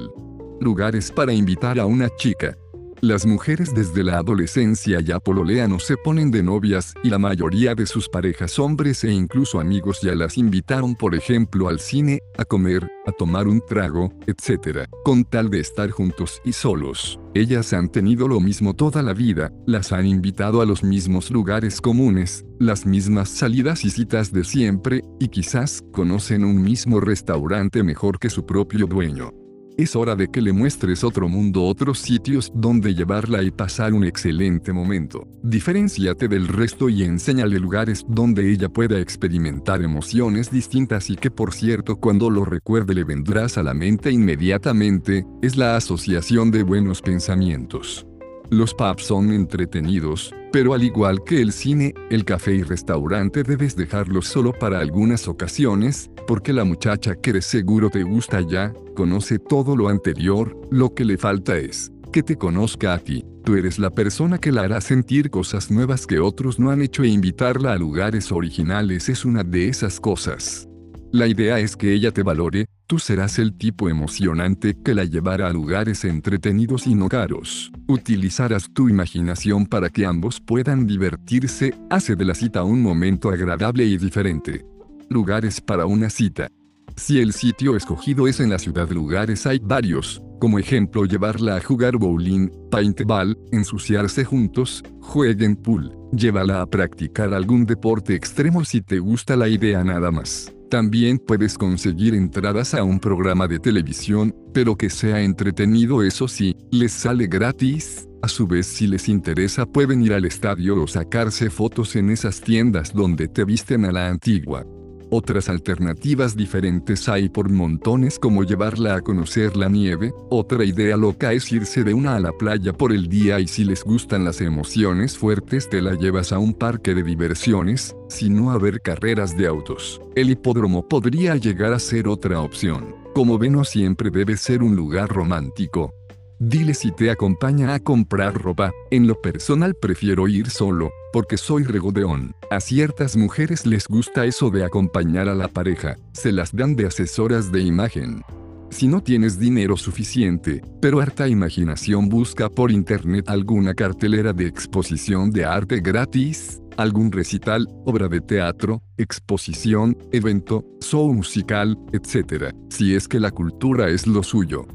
Lugares 0.60 1.12
para 1.12 1.33
invitar 1.33 1.80
a 1.80 1.85
una 1.85 2.10
chica. 2.15 2.58
Las 3.01 3.28
mujeres 3.28 3.76
desde 3.76 4.03
la 4.03 4.17
adolescencia 4.17 4.99
ya 5.01 5.19
pololean 5.19 5.72
o 5.72 5.80
se 5.80 5.97
ponen 5.97 6.31
de 6.31 6.42
novias 6.42 6.96
y 7.03 7.12
la 7.12 7.19
mayoría 7.19 7.76
de 7.76 7.85
sus 7.85 8.10
parejas 8.10 8.58
hombres 8.58 9.03
e 9.03 9.12
incluso 9.12 9.60
amigos 9.60 9.99
ya 10.01 10.15
las 10.15 10.35
invitaron 10.35 10.96
por 10.96 11.13
ejemplo 11.13 11.69
al 11.69 11.80
cine, 11.80 12.22
a 12.40 12.46
comer, 12.46 12.90
a 13.06 13.12
tomar 13.12 13.47
un 13.47 13.62
trago, 13.63 14.12
etc. 14.26 14.88
Con 15.03 15.26
tal 15.26 15.51
de 15.51 15.60
estar 15.60 15.92
juntos 15.92 16.42
y 16.44 16.53
solos. 16.53 17.19
Ellas 17.35 17.72
han 17.74 17.90
tenido 17.90 18.28
lo 18.28 18.40
mismo 18.40 18.74
toda 18.74 19.03
la 19.03 19.13
vida, 19.13 19.51
las 19.67 19.92
han 19.92 20.08
invitado 20.08 20.62
a 20.62 20.65
los 20.65 20.83
mismos 20.83 21.30
lugares 21.30 21.81
comunes, 21.81 22.46
las 22.58 22.88
mismas 22.88 23.30
salidas 23.30 23.85
y 23.85 23.92
citas 23.92 24.33
de 24.33 24.44
siempre, 24.44 25.03
y 25.19 25.28
quizás 25.28 25.83
conocen 25.92 26.44
un 26.44 26.63
mismo 26.63 26.99
restaurante 26.99 27.83
mejor 27.83 28.17
que 28.17 28.31
su 28.31 28.47
propio 28.47 28.88
dueño. 28.88 29.30
Es 29.77 29.95
hora 29.95 30.15
de 30.15 30.29
que 30.29 30.42
le 30.42 30.53
muestres 30.53 31.03
otro 31.03 31.29
mundo, 31.29 31.63
otros 31.63 31.99
sitios 31.99 32.51
donde 32.56 32.95
llevarla 32.95 33.43
y 33.43 33.51
pasar 33.51 33.93
un 33.93 34.06
excelente 34.06 34.74
momento. 34.74 35.27
Diferenciate 35.43 36.27
del 36.27 36.47
resto 36.47 36.90
y 36.90 37.03
enséñale 37.03 37.60
lugares 37.60 38.03
donde 38.08 38.51
ella 38.51 38.69
pueda 38.69 38.99
experimentar 38.99 39.83
emociones 39.83 40.49
distintas 40.49 41.11
y 41.11 41.15
que 41.15 41.29
por 41.29 41.53
cierto 41.53 41.97
cuando 41.97 42.31
lo 42.31 42.43
recuerde 42.43 42.95
le 42.95 43.03
vendrás 43.03 43.60
a 43.60 43.63
la 43.63 43.76
mente 43.76 44.10
inmediatamente, 44.10 45.27
es 45.43 45.58
la 45.58 45.76
asociación 45.76 46.49
de 46.49 46.63
buenos 46.63 47.03
pensamientos. 47.03 48.08
Los 48.49 48.74
pubs 48.74 49.03
son 49.03 49.33
entretenidos, 49.33 50.33
pero 50.53 50.74
al 50.74 50.83
igual 50.83 51.24
que 51.26 51.42
el 51.42 51.51
cine, 51.51 51.94
el 52.10 52.24
café 52.24 52.56
y 52.56 52.63
restaurante 52.63 53.44
debes 53.44 53.76
dejarlos 53.76 54.28
solo 54.28 54.53
para 54.53 54.80
algunas 54.80 55.28
ocasiones, 55.28 56.10
porque 56.26 56.53
la 56.53 56.63
muchacha 56.63 57.15
que 57.15 57.33
de 57.33 57.42
seguro 57.42 57.90
te 57.90 58.03
gusta 58.03 58.40
ya, 58.40 58.74
conoce 58.96 59.38
todo 59.38 59.76
lo 59.76 59.90
anterior, 59.90 60.58
lo 60.72 60.94
que 60.94 61.03
le 61.03 61.17
falta 61.17 61.58
es 61.58 61.92
que 62.13 62.24
te 62.24 62.38
conozca 62.38 62.94
a 62.94 62.99
ti. 62.99 63.26
Tú 63.44 63.56
eres 63.56 63.80
la 63.80 63.90
persona 63.90 64.38
que 64.38 64.53
la 64.53 64.62
hará 64.62 64.80
sentir 64.80 65.30
cosas 65.30 65.69
nuevas 65.69 66.08
que 66.08 66.19
otros 66.19 66.58
no 66.58 66.72
han 66.72 66.81
hecho 66.81 67.03
e 67.03 67.10
invitarla 67.10 67.74
a 67.74 67.78
lugares 67.78 68.31
originales 68.31 69.10
es 69.10 69.26
una 69.26 69.44
de 69.44 69.67
esas 69.67 69.99
cosas. 69.99 70.69
La 71.11 71.25
idea 71.25 71.57
es 71.59 71.77
que 71.77 71.93
ella 71.93 72.11
te 72.11 72.22
valore, 72.22 72.67
tú 72.85 72.99
serás 72.99 73.40
el 73.40 73.57
tipo 73.57 73.88
emocionante 73.88 74.75
que 74.83 74.93
la 74.93 75.06
llevará 75.06 75.47
a 75.47 75.53
lugares 75.53 76.03
entretenidos 76.03 76.85
y 76.85 76.95
no 76.95 77.07
caros. 77.07 77.72
Utilizarás 77.88 78.69
tu 78.73 78.90
imaginación 78.90 79.65
para 79.65 79.90
que 79.90 80.06
ambos 80.06 80.41
puedan 80.41 80.85
divertirse, 80.85 81.73
hace 81.90 82.17
de 82.17 82.25
la 82.25 82.35
cita 82.35 82.63
un 82.63 82.81
momento 82.81 83.29
agradable 83.29 83.85
y 83.85 83.97
diferente. 83.97 84.65
Lugares 85.09 85.61
para 85.61 85.85
una 85.85 86.09
cita. 86.09 86.49
Si 86.97 87.19
el 87.19 87.31
sitio 87.31 87.77
escogido 87.77 88.27
es 88.27 88.41
en 88.41 88.49
la 88.49 88.59
ciudad 88.59 88.90
lugares 88.90 89.47
hay 89.47 89.59
varios, 89.59 90.22
como 90.40 90.59
ejemplo 90.59 91.06
llevarla 91.06 91.56
a 91.56 91.61
jugar 91.61 91.95
bowling, 91.95 92.49
paintball, 92.69 93.38
ensuciarse 93.53 94.25
juntos, 94.25 94.83
jueguen 94.99 95.56
pool, 95.56 95.95
llévala 96.11 96.61
a 96.61 96.65
practicar 96.65 97.33
algún 97.33 97.65
deporte 97.65 98.13
extremo 98.13 98.65
si 98.65 98.81
te 98.81 98.99
gusta 98.99 99.38
la 99.38 99.47
idea 99.47 99.83
nada 99.85 100.11
más. 100.11 100.51
También 100.69 101.17
puedes 101.17 101.58
conseguir 101.58 102.14
entradas 102.14 102.74
a 102.74 102.83
un 102.83 103.00
programa 103.00 103.48
de 103.48 103.58
televisión, 103.58 104.35
pero 104.53 104.76
que 104.76 104.90
sea 104.90 105.22
entretenido 105.22 106.03
eso 106.03 106.28
sí, 106.28 106.58
les 106.72 106.92
sale 106.92 107.28
gratis. 107.28 108.08
A 108.22 108.28
su 108.28 108.48
vez 108.48 108.66
si 108.66 108.88
les 108.88 109.08
interesa 109.08 109.66
pueden 109.66 110.01
ir 110.01 110.12
al 110.12 110.26
estadio 110.26 110.82
o 110.82 110.88
sacarse 110.88 111.50
fotos 111.50 111.96
en 111.96 112.10
esas 112.10 112.42
tiendas 112.42 112.94
donde 112.94 113.28
te 113.28 113.46
visten 113.46 113.85
a 113.85 113.92
la 113.92 114.10
antigua. 114.10 114.66
Otras 115.09 115.47
alternativas 115.47 116.35
diferentes 116.35 117.07
hay 117.07 117.29
por 117.29 117.49
montones 117.49 118.19
como 118.19 118.43
llevarla 118.43 118.95
a 118.95 119.01
conocer 119.01 119.56
la 119.56 119.69
nieve, 119.69 120.13
otra 120.29 120.65
idea 120.65 120.97
loca 120.97 121.31
es 121.31 121.49
irse 121.51 121.85
de 121.85 121.93
una 121.93 122.17
a 122.17 122.19
la 122.19 122.33
playa 122.33 122.73
por 122.73 122.91
el 122.91 123.07
día 123.07 123.40
y 123.40 123.47
si 123.47 123.63
les 123.63 123.83
gustan 123.83 124.25
las 124.25 124.41
emociones 124.41 125.17
fuertes 125.17 125.69
te 125.69 125.81
la 125.81 125.93
llevas 125.93 126.33
a 126.33 126.40
un 126.40 126.53
parque 126.53 126.93
de 126.93 127.03
diversiones, 127.03 127.95
si 128.09 128.29
no 128.29 128.51
a 128.51 128.57
ver 128.57 128.81
carreras 128.81 129.38
de 129.38 129.47
autos. 129.47 130.01
El 130.15 130.29
hipódromo 130.29 130.85
podría 130.85 131.38
llegar 131.38 131.72
a 131.72 131.79
ser 131.79 132.09
otra 132.09 132.41
opción. 132.41 132.93
Como 133.15 133.38
ven 133.38 133.53
no 133.53 133.63
siempre 133.63 134.09
debe 134.11 134.35
ser 134.35 134.61
un 134.61 134.75
lugar 134.75 135.07
romántico, 135.07 135.93
Dile 136.40 136.75
si 136.75 136.91
te 136.91 137.09
acompaña 137.09 137.73
a 137.73 137.79
comprar 137.79 138.35
ropa. 138.35 138.72
En 138.91 139.07
lo 139.07 139.19
personal 139.19 139.73
prefiero 139.73 140.27
ir 140.27 140.51
solo, 140.51 140.91
porque 141.17 141.38
soy 141.38 141.64
regodeón. 141.64 142.35
A 142.51 142.60
ciertas 142.60 143.17
mujeres 143.17 143.66
les 143.66 143.88
gusta 143.88 144.28
eso 144.28 144.51
de 144.51 144.64
acompañar 144.64 145.28
a 145.28 145.33
la 145.33 145.48
pareja, 145.48 145.96
se 146.12 146.32
las 146.32 146.56
dan 146.56 146.76
de 146.76 146.85
asesoras 146.85 147.51
de 147.51 147.62
imagen. 147.62 148.22
Si 148.69 148.88
no 148.88 149.01
tienes 149.01 149.40
dinero 149.40 149.78
suficiente, 149.78 150.62
pero 150.80 151.00
harta 151.00 151.28
imaginación 151.28 152.08
busca 152.08 152.51
por 152.51 152.69
internet 152.69 153.30
alguna 153.30 153.74
cartelera 153.74 154.32
de 154.32 154.46
exposición 154.46 155.32
de 155.32 155.44
arte 155.44 155.80
gratis, 155.80 156.62
algún 156.78 157.12
recital, 157.12 157.67
obra 157.83 158.08
de 158.10 158.22
teatro, 158.22 158.83
exposición, 158.98 159.98
evento, 160.12 160.64
show 160.82 161.12
musical, 161.12 161.80
etc. 161.94 162.53
Si 162.69 162.94
es 162.94 163.08
que 163.08 163.19
la 163.19 163.32
cultura 163.32 163.90
es 163.90 164.06
lo 164.06 164.22
suyo. 164.22 164.67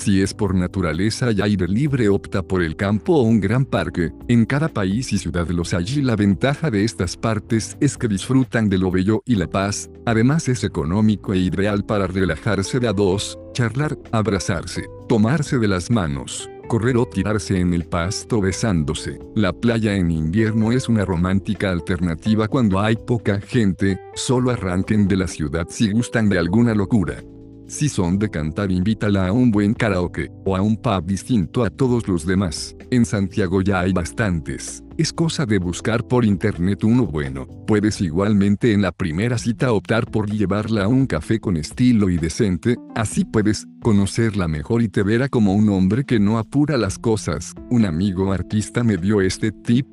Si 0.00 0.22
es 0.22 0.32
por 0.32 0.54
naturaleza 0.54 1.30
y 1.30 1.42
aire 1.42 1.68
libre 1.68 2.08
opta 2.08 2.42
por 2.42 2.62
el 2.62 2.74
campo 2.74 3.16
o 3.16 3.22
un 3.22 3.38
gran 3.38 3.66
parque, 3.66 4.12
en 4.28 4.46
cada 4.46 4.68
país 4.68 5.12
y 5.12 5.18
ciudad 5.18 5.46
los 5.50 5.74
allí 5.74 6.00
la 6.00 6.16
ventaja 6.16 6.70
de 6.70 6.84
estas 6.84 7.18
partes 7.18 7.76
es 7.80 7.98
que 7.98 8.08
disfrutan 8.08 8.70
de 8.70 8.78
lo 8.78 8.90
bello 8.90 9.22
y 9.26 9.34
la 9.34 9.46
paz, 9.46 9.90
además 10.06 10.48
es 10.48 10.64
económico 10.64 11.34
e 11.34 11.40
ideal 11.40 11.84
para 11.84 12.06
relajarse 12.06 12.80
de 12.80 12.88
a 12.88 12.94
dos, 12.94 13.38
charlar, 13.52 13.98
abrazarse, 14.10 14.86
tomarse 15.06 15.58
de 15.58 15.68
las 15.68 15.90
manos, 15.90 16.48
correr 16.66 16.96
o 16.96 17.04
tirarse 17.04 17.60
en 17.60 17.74
el 17.74 17.84
pasto 17.84 18.40
besándose. 18.40 19.18
La 19.34 19.52
playa 19.52 19.94
en 19.96 20.10
invierno 20.10 20.72
es 20.72 20.88
una 20.88 21.04
romántica 21.04 21.70
alternativa 21.70 22.48
cuando 22.48 22.80
hay 22.80 22.96
poca 22.96 23.38
gente, 23.42 24.00
solo 24.14 24.50
arranquen 24.50 25.06
de 25.06 25.16
la 25.18 25.26
ciudad 25.26 25.66
si 25.68 25.90
gustan 25.90 26.30
de 26.30 26.38
alguna 26.38 26.74
locura. 26.74 27.22
Si 27.70 27.88
son 27.88 28.18
de 28.18 28.28
cantar 28.28 28.72
invítala 28.72 29.28
a 29.28 29.32
un 29.32 29.52
buen 29.52 29.74
karaoke, 29.74 30.28
o 30.44 30.56
a 30.56 30.60
un 30.60 30.76
pub 30.76 31.06
distinto 31.06 31.62
a 31.62 31.70
todos 31.70 32.08
los 32.08 32.26
demás. 32.26 32.74
En 32.90 33.04
Santiago 33.04 33.62
ya 33.62 33.78
hay 33.78 33.92
bastantes. 33.92 34.82
Es 34.98 35.12
cosa 35.12 35.46
de 35.46 35.58
buscar 35.58 36.04
por 36.04 36.24
internet 36.24 36.82
uno 36.82 37.06
bueno. 37.06 37.46
Puedes 37.68 38.00
igualmente 38.00 38.72
en 38.72 38.82
la 38.82 38.90
primera 38.90 39.38
cita 39.38 39.72
optar 39.72 40.10
por 40.10 40.28
llevarla 40.28 40.82
a 40.82 40.88
un 40.88 41.06
café 41.06 41.38
con 41.38 41.56
estilo 41.56 42.10
y 42.10 42.18
decente, 42.18 42.76
así 42.96 43.24
puedes 43.24 43.68
conocerla 43.82 44.48
mejor 44.48 44.82
y 44.82 44.88
te 44.88 45.04
verá 45.04 45.28
como 45.28 45.54
un 45.54 45.68
hombre 45.68 46.04
que 46.04 46.18
no 46.18 46.38
apura 46.38 46.76
las 46.76 46.98
cosas. 46.98 47.54
Un 47.70 47.84
amigo 47.84 48.32
artista 48.32 48.82
me 48.82 48.96
dio 48.96 49.20
este 49.20 49.52
tip 49.52 49.86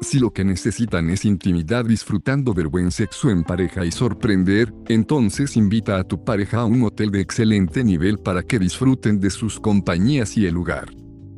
si 0.00 0.18
lo 0.18 0.32
que 0.32 0.44
necesitan 0.44 1.10
es 1.10 1.24
intimidad 1.24 1.84
disfrutando 1.84 2.52
del 2.52 2.68
buen 2.68 2.90
sexo 2.90 3.30
en 3.30 3.42
pareja 3.42 3.84
y 3.84 3.90
sorprender, 3.90 4.72
entonces 4.88 5.56
invita 5.56 5.98
a 5.98 6.04
tu 6.04 6.22
pareja 6.24 6.60
a 6.60 6.64
un 6.64 6.82
hotel 6.82 7.10
de 7.10 7.20
excelente 7.20 7.82
nivel 7.82 8.18
para 8.18 8.42
que 8.42 8.58
disfruten 8.58 9.18
de 9.20 9.30
sus 9.30 9.58
compañías 9.58 10.36
y 10.36 10.46
el 10.46 10.54
lugar. 10.54 10.88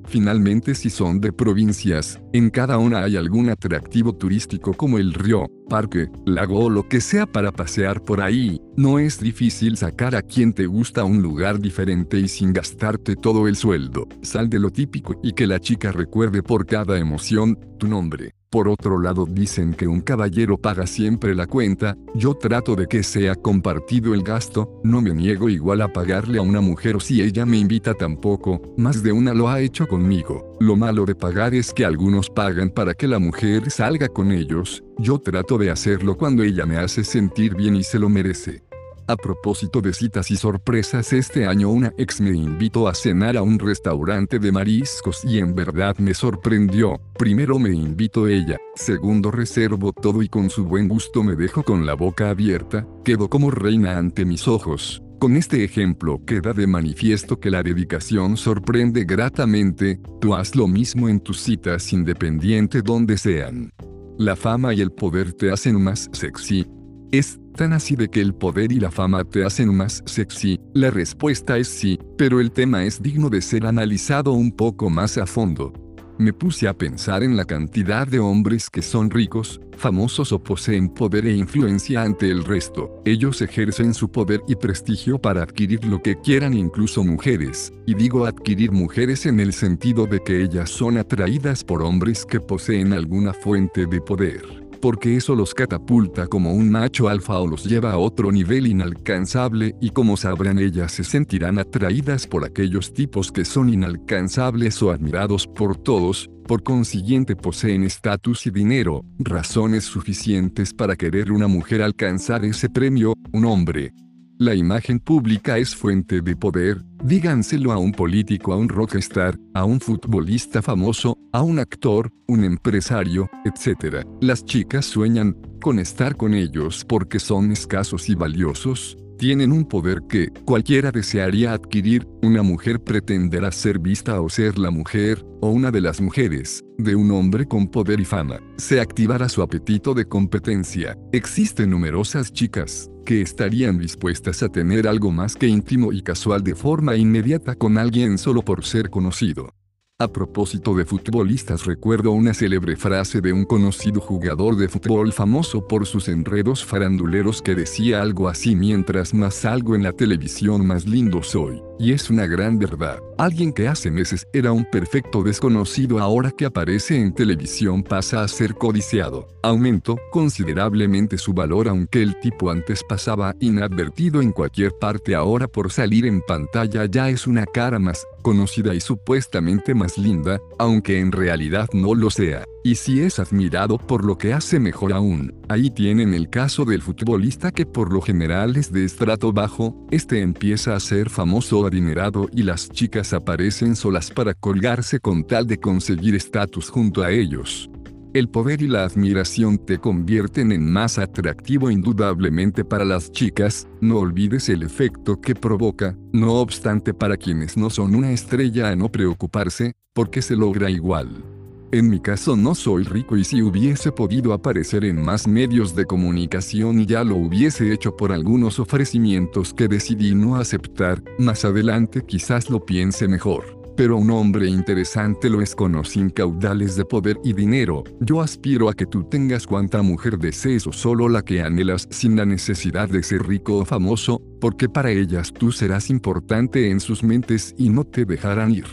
Finalmente 0.08 0.74
si 0.74 0.88
son 0.88 1.20
de 1.20 1.34
provincias, 1.34 2.18
en 2.32 2.48
cada 2.48 2.78
una 2.78 3.04
hay 3.04 3.16
algún 3.16 3.50
atractivo 3.50 4.14
turístico 4.14 4.72
como 4.72 4.96
el 4.96 5.12
río, 5.12 5.46
parque, 5.68 6.08
lago 6.24 6.64
o 6.64 6.70
lo 6.70 6.88
que 6.88 7.02
sea 7.02 7.26
para 7.26 7.52
pasear 7.52 8.02
por 8.02 8.22
ahí. 8.22 8.58
No 8.74 8.98
es 8.98 9.20
difícil 9.20 9.76
sacar 9.76 10.16
a 10.16 10.22
quien 10.22 10.54
te 10.54 10.64
gusta 10.66 11.04
un 11.04 11.20
lugar 11.20 11.60
diferente 11.60 12.18
y 12.18 12.28
sin 12.28 12.54
gastarte 12.54 13.16
todo 13.16 13.48
el 13.48 13.56
sueldo. 13.56 14.08
Sal 14.22 14.48
de 14.48 14.58
lo 14.58 14.70
típico 14.70 15.20
y 15.22 15.32
que 15.32 15.46
la 15.46 15.60
chica 15.60 15.92
recuerde 15.92 16.42
por 16.42 16.64
cada 16.64 16.98
emoción 16.98 17.58
tu 17.78 17.86
nombre. 17.86 18.37
Por 18.50 18.66
otro 18.66 18.98
lado 18.98 19.26
dicen 19.28 19.74
que 19.74 19.86
un 19.86 20.00
caballero 20.00 20.56
paga 20.56 20.86
siempre 20.86 21.34
la 21.34 21.46
cuenta, 21.46 21.98
yo 22.14 22.32
trato 22.32 22.76
de 22.76 22.86
que 22.86 23.02
sea 23.02 23.34
compartido 23.34 24.14
el 24.14 24.22
gasto, 24.22 24.80
no 24.82 25.02
me 25.02 25.12
niego 25.12 25.50
igual 25.50 25.82
a 25.82 25.92
pagarle 25.92 26.38
a 26.38 26.42
una 26.42 26.62
mujer 26.62 26.96
o 26.96 27.00
si 27.00 27.20
ella 27.20 27.44
me 27.44 27.58
invita 27.58 27.92
tampoco, 27.92 28.62
más 28.78 29.02
de 29.02 29.12
una 29.12 29.34
lo 29.34 29.50
ha 29.50 29.60
hecho 29.60 29.86
conmigo. 29.86 30.56
Lo 30.60 30.76
malo 30.76 31.04
de 31.04 31.14
pagar 31.14 31.54
es 31.54 31.74
que 31.74 31.84
algunos 31.84 32.30
pagan 32.30 32.70
para 32.70 32.94
que 32.94 33.06
la 33.06 33.18
mujer 33.18 33.70
salga 33.70 34.08
con 34.08 34.32
ellos, 34.32 34.82
yo 34.96 35.18
trato 35.18 35.58
de 35.58 35.70
hacerlo 35.70 36.16
cuando 36.16 36.42
ella 36.42 36.64
me 36.64 36.78
hace 36.78 37.04
sentir 37.04 37.54
bien 37.54 37.76
y 37.76 37.82
se 37.82 37.98
lo 37.98 38.08
merece. 38.08 38.67
A 39.08 39.16
propósito 39.16 39.80
de 39.80 39.94
citas 39.94 40.30
y 40.30 40.36
sorpresas, 40.36 41.14
este 41.14 41.46
año 41.46 41.70
una 41.70 41.94
ex 41.96 42.20
me 42.20 42.28
invitó 42.28 42.88
a 42.88 42.94
cenar 42.94 43.38
a 43.38 43.42
un 43.42 43.58
restaurante 43.58 44.38
de 44.38 44.52
mariscos 44.52 45.24
y 45.24 45.38
en 45.38 45.54
verdad 45.54 45.96
me 45.96 46.12
sorprendió. 46.12 47.00
Primero 47.18 47.58
me 47.58 47.70
invitó 47.70 48.28
ella, 48.28 48.58
segundo 48.74 49.30
reservo 49.30 49.94
todo 49.94 50.20
y 50.20 50.28
con 50.28 50.50
su 50.50 50.66
buen 50.66 50.88
gusto 50.88 51.22
me 51.22 51.36
dejo 51.36 51.62
con 51.62 51.86
la 51.86 51.94
boca 51.94 52.28
abierta, 52.28 52.86
quedo 53.02 53.30
como 53.30 53.50
reina 53.50 53.96
ante 53.96 54.26
mis 54.26 54.46
ojos. 54.46 55.02
Con 55.18 55.38
este 55.38 55.64
ejemplo 55.64 56.20
queda 56.26 56.52
de 56.52 56.66
manifiesto 56.66 57.40
que 57.40 57.50
la 57.50 57.62
dedicación 57.62 58.36
sorprende 58.36 59.04
gratamente, 59.06 60.02
tú 60.20 60.34
haz 60.34 60.54
lo 60.54 60.68
mismo 60.68 61.08
en 61.08 61.20
tus 61.20 61.40
citas 61.40 61.94
independiente 61.94 62.82
donde 62.82 63.16
sean. 63.16 63.72
La 64.18 64.36
fama 64.36 64.74
y 64.74 64.82
el 64.82 64.92
poder 64.92 65.32
te 65.32 65.50
hacen 65.50 65.82
más 65.82 66.10
sexy. 66.12 66.66
Es 67.10 67.40
tan 67.58 67.72
así 67.72 67.96
de 67.96 68.08
que 68.08 68.20
el 68.20 68.34
poder 68.34 68.70
y 68.70 68.78
la 68.78 68.90
fama 68.90 69.24
te 69.24 69.44
hacen 69.44 69.74
más 69.74 70.02
sexy? 70.06 70.60
La 70.74 70.92
respuesta 70.92 71.58
es 71.58 71.66
sí, 71.66 71.98
pero 72.16 72.40
el 72.40 72.52
tema 72.52 72.84
es 72.84 73.02
digno 73.02 73.28
de 73.28 73.42
ser 73.42 73.66
analizado 73.66 74.32
un 74.32 74.52
poco 74.52 74.88
más 74.88 75.18
a 75.18 75.26
fondo. 75.26 75.72
Me 76.18 76.32
puse 76.32 76.68
a 76.68 76.74
pensar 76.74 77.24
en 77.24 77.36
la 77.36 77.44
cantidad 77.44 78.06
de 78.06 78.20
hombres 78.20 78.70
que 78.70 78.80
son 78.80 79.10
ricos, 79.10 79.60
famosos 79.76 80.30
o 80.30 80.40
poseen 80.40 80.88
poder 80.88 81.26
e 81.26 81.34
influencia 81.34 82.02
ante 82.02 82.30
el 82.30 82.44
resto. 82.44 83.02
Ellos 83.04 83.42
ejercen 83.42 83.92
su 83.92 84.08
poder 84.08 84.40
y 84.46 84.54
prestigio 84.54 85.20
para 85.20 85.42
adquirir 85.42 85.84
lo 85.84 86.00
que 86.00 86.14
quieran 86.20 86.54
incluso 86.54 87.02
mujeres, 87.02 87.72
y 87.86 87.94
digo 87.94 88.24
adquirir 88.24 88.70
mujeres 88.70 89.26
en 89.26 89.40
el 89.40 89.52
sentido 89.52 90.06
de 90.06 90.20
que 90.20 90.42
ellas 90.42 90.70
son 90.70 90.96
atraídas 90.96 91.64
por 91.64 91.82
hombres 91.82 92.24
que 92.24 92.38
poseen 92.38 92.92
alguna 92.92 93.34
fuente 93.34 93.86
de 93.86 94.00
poder 94.00 94.67
porque 94.80 95.16
eso 95.16 95.34
los 95.34 95.54
catapulta 95.54 96.26
como 96.26 96.52
un 96.52 96.70
macho 96.70 97.08
alfa 97.08 97.38
o 97.38 97.46
los 97.46 97.64
lleva 97.64 97.92
a 97.92 97.98
otro 97.98 98.32
nivel 98.32 98.66
inalcanzable 98.66 99.74
y 99.80 99.90
como 99.90 100.16
sabrán 100.16 100.58
ellas 100.58 100.92
se 100.92 101.04
sentirán 101.04 101.58
atraídas 101.58 102.26
por 102.26 102.44
aquellos 102.44 102.92
tipos 102.92 103.32
que 103.32 103.44
son 103.44 103.68
inalcanzables 103.68 104.82
o 104.82 104.90
admirados 104.90 105.46
por 105.46 105.76
todos, 105.76 106.30
por 106.46 106.62
consiguiente 106.62 107.36
poseen 107.36 107.84
estatus 107.84 108.46
y 108.46 108.50
dinero, 108.50 109.04
razones 109.18 109.84
suficientes 109.84 110.72
para 110.72 110.96
querer 110.96 111.30
una 111.30 111.46
mujer 111.46 111.82
alcanzar 111.82 112.44
ese 112.44 112.70
premio, 112.70 113.14
un 113.32 113.44
hombre, 113.44 113.92
la 114.38 114.54
imagen 114.54 115.00
pública 115.00 115.58
es 115.58 115.74
fuente 115.74 116.20
de 116.20 116.36
poder, 116.36 116.80
díganselo 117.02 117.72
a 117.72 117.78
un 117.78 117.90
político, 117.90 118.52
a 118.52 118.56
un 118.56 118.68
rockstar, 118.68 119.36
a 119.52 119.64
un 119.64 119.80
futbolista 119.80 120.62
famoso, 120.62 121.18
a 121.32 121.42
un 121.42 121.58
actor, 121.58 122.12
un 122.28 122.44
empresario, 122.44 123.28
etc. 123.44 124.06
Las 124.20 124.44
chicas 124.44 124.86
sueñan 124.86 125.36
con 125.60 125.80
estar 125.80 126.16
con 126.16 126.34
ellos 126.34 126.84
porque 126.88 127.18
son 127.18 127.50
escasos 127.50 128.08
y 128.08 128.14
valiosos, 128.14 128.96
tienen 129.18 129.52
un 129.52 129.64
poder 129.64 130.02
que 130.08 130.28
cualquiera 130.44 130.90
desearía 130.92 131.52
adquirir, 131.52 132.06
una 132.22 132.42
mujer 132.42 132.80
pretenderá 132.80 133.50
ser 133.50 133.78
vista 133.78 134.20
o 134.20 134.28
ser 134.28 134.58
la 134.58 134.70
mujer, 134.70 135.26
o 135.40 135.50
una 135.50 135.70
de 135.70 135.80
las 135.80 136.00
mujeres, 136.00 136.64
de 136.78 136.94
un 136.94 137.10
hombre 137.10 137.46
con 137.46 137.68
poder 137.68 138.00
y 138.00 138.04
fama. 138.04 138.40
Se 138.56 138.80
activará 138.80 139.28
su 139.28 139.42
apetito 139.42 139.92
de 139.92 140.06
competencia. 140.06 140.96
Existen 141.12 141.70
numerosas 141.70 142.32
chicas, 142.32 142.90
que 143.04 143.20
estarían 143.20 143.78
dispuestas 143.78 144.42
a 144.42 144.48
tener 144.48 144.86
algo 144.86 145.10
más 145.10 145.34
que 145.34 145.48
íntimo 145.48 145.92
y 145.92 146.02
casual 146.02 146.44
de 146.44 146.54
forma 146.54 146.96
inmediata 146.96 147.56
con 147.56 147.76
alguien 147.76 148.18
solo 148.18 148.42
por 148.42 148.64
ser 148.64 148.88
conocido. 148.88 149.52
A 150.00 150.06
propósito 150.06 150.76
de 150.76 150.84
futbolistas 150.84 151.66
recuerdo 151.66 152.12
una 152.12 152.32
célebre 152.32 152.76
frase 152.76 153.20
de 153.20 153.32
un 153.32 153.44
conocido 153.44 154.00
jugador 154.00 154.54
de 154.54 154.68
fútbol 154.68 155.12
famoso 155.12 155.66
por 155.66 155.86
sus 155.86 156.06
enredos 156.06 156.64
faranduleros 156.64 157.42
que 157.42 157.56
decía 157.56 158.00
algo 158.00 158.28
así 158.28 158.54
mientras 158.54 159.12
más 159.12 159.34
salgo 159.34 159.74
en 159.74 159.82
la 159.82 159.92
televisión 159.92 160.64
más 160.64 160.86
lindo 160.86 161.24
soy. 161.24 161.60
Y 161.80 161.94
es 161.94 162.10
una 162.10 162.28
gran 162.28 162.60
verdad. 162.60 163.00
Alguien 163.18 163.52
que 163.52 163.66
hace 163.66 163.90
meses 163.90 164.28
era 164.32 164.52
un 164.52 164.64
perfecto 164.70 165.24
desconocido 165.24 165.98
ahora 165.98 166.30
que 166.30 166.44
aparece 166.44 167.00
en 167.00 167.12
televisión 167.12 167.82
pasa 167.82 168.22
a 168.22 168.28
ser 168.28 168.54
codiciado. 168.54 169.26
Aumentó 169.42 169.96
considerablemente 170.12 171.18
su 171.18 171.32
valor 171.32 171.66
aunque 171.66 172.02
el 172.02 172.20
tipo 172.20 172.50
antes 172.50 172.84
pasaba 172.88 173.34
inadvertido 173.40 174.22
en 174.22 174.30
cualquier 174.30 174.74
parte 174.78 175.16
ahora 175.16 175.48
por 175.48 175.72
salir 175.72 176.06
en 176.06 176.20
pantalla 176.20 176.86
ya 176.86 177.08
es 177.08 177.26
una 177.26 177.46
cara 177.46 177.80
más 177.80 178.06
conocida 178.28 178.74
y 178.74 178.80
supuestamente 178.80 179.74
más 179.74 179.96
linda, 179.96 180.38
aunque 180.58 181.00
en 181.00 181.12
realidad 181.12 181.66
no 181.72 181.94
lo 181.94 182.10
sea. 182.10 182.44
Y 182.62 182.74
si 182.74 183.00
es 183.00 183.18
admirado 183.18 183.78
por 183.78 184.04
lo 184.04 184.18
que 184.18 184.34
hace 184.34 184.60
mejor 184.60 184.92
aún, 184.92 185.32
ahí 185.48 185.70
tienen 185.70 186.12
el 186.12 186.28
caso 186.28 186.66
del 186.66 186.82
futbolista 186.82 187.52
que 187.52 187.64
por 187.64 187.90
lo 187.90 188.02
general 188.02 188.58
es 188.58 188.70
de 188.70 188.84
estrato 188.84 189.32
bajo, 189.32 189.74
este 189.90 190.20
empieza 190.20 190.76
a 190.76 190.80
ser 190.80 191.08
famoso 191.08 191.60
o 191.60 191.66
adinerado 191.66 192.28
y 192.30 192.42
las 192.42 192.68
chicas 192.68 193.14
aparecen 193.14 193.74
solas 193.74 194.10
para 194.10 194.34
colgarse 194.34 195.00
con 195.00 195.26
tal 195.26 195.46
de 195.46 195.58
conseguir 195.58 196.14
estatus 196.14 196.68
junto 196.68 197.02
a 197.02 197.10
ellos. 197.10 197.70
El 198.18 198.28
poder 198.28 198.62
y 198.62 198.66
la 198.66 198.82
admiración 198.82 199.58
te 199.58 199.78
convierten 199.78 200.50
en 200.50 200.68
más 200.72 200.98
atractivo 200.98 201.70
indudablemente 201.70 202.64
para 202.64 202.84
las 202.84 203.12
chicas, 203.12 203.68
no 203.80 203.98
olvides 203.98 204.48
el 204.48 204.64
efecto 204.64 205.20
que 205.20 205.36
provoca, 205.36 205.96
no 206.12 206.32
obstante 206.40 206.92
para 206.92 207.16
quienes 207.16 207.56
no 207.56 207.70
son 207.70 207.94
una 207.94 208.10
estrella 208.10 208.70
a 208.70 208.74
no 208.74 208.90
preocuparse, 208.90 209.74
porque 209.92 210.20
se 210.20 210.34
logra 210.34 210.68
igual. 210.68 211.22
En 211.70 211.88
mi 211.88 212.00
caso 212.00 212.36
no 212.36 212.56
soy 212.56 212.82
rico 212.82 213.16
y 213.16 213.22
si 213.22 213.40
hubiese 213.40 213.92
podido 213.92 214.32
aparecer 214.32 214.84
en 214.84 215.00
más 215.00 215.28
medios 215.28 215.76
de 215.76 215.84
comunicación 215.84 216.88
ya 216.88 217.04
lo 217.04 217.14
hubiese 217.14 217.72
hecho 217.72 217.96
por 217.96 218.10
algunos 218.10 218.58
ofrecimientos 218.58 219.54
que 219.54 219.68
decidí 219.68 220.16
no 220.16 220.34
aceptar, 220.34 221.04
más 221.20 221.44
adelante 221.44 222.02
quizás 222.04 222.50
lo 222.50 222.66
piense 222.66 223.06
mejor 223.06 223.57
pero 223.78 223.96
un 223.96 224.10
hombre 224.10 224.48
interesante 224.48 225.30
lo 225.30 225.40
es 225.40 225.54
con 225.54 225.84
sin 225.84 226.10
caudales 226.10 226.74
de 226.74 226.84
poder 226.84 227.16
y 227.22 227.32
dinero. 227.32 227.84
Yo 228.00 228.20
aspiro 228.20 228.68
a 228.68 228.74
que 228.74 228.86
tú 228.86 229.04
tengas 229.04 229.46
cuanta 229.46 229.82
mujer 229.82 230.18
desees 230.18 230.66
o 230.66 230.72
solo 230.72 231.08
la 231.08 231.22
que 231.22 231.42
anhelas 231.42 231.86
sin 231.92 232.16
la 232.16 232.26
necesidad 232.26 232.88
de 232.88 233.04
ser 233.04 233.22
rico 233.22 233.58
o 233.58 233.64
famoso, 233.64 234.20
porque 234.40 234.68
para 234.68 234.90
ellas 234.90 235.32
tú 235.32 235.52
serás 235.52 235.90
importante 235.90 236.70
en 236.70 236.80
sus 236.80 237.04
mentes 237.04 237.54
y 237.56 237.68
no 237.68 237.84
te 237.84 238.04
dejarán 238.04 238.50
ir. 238.50 238.66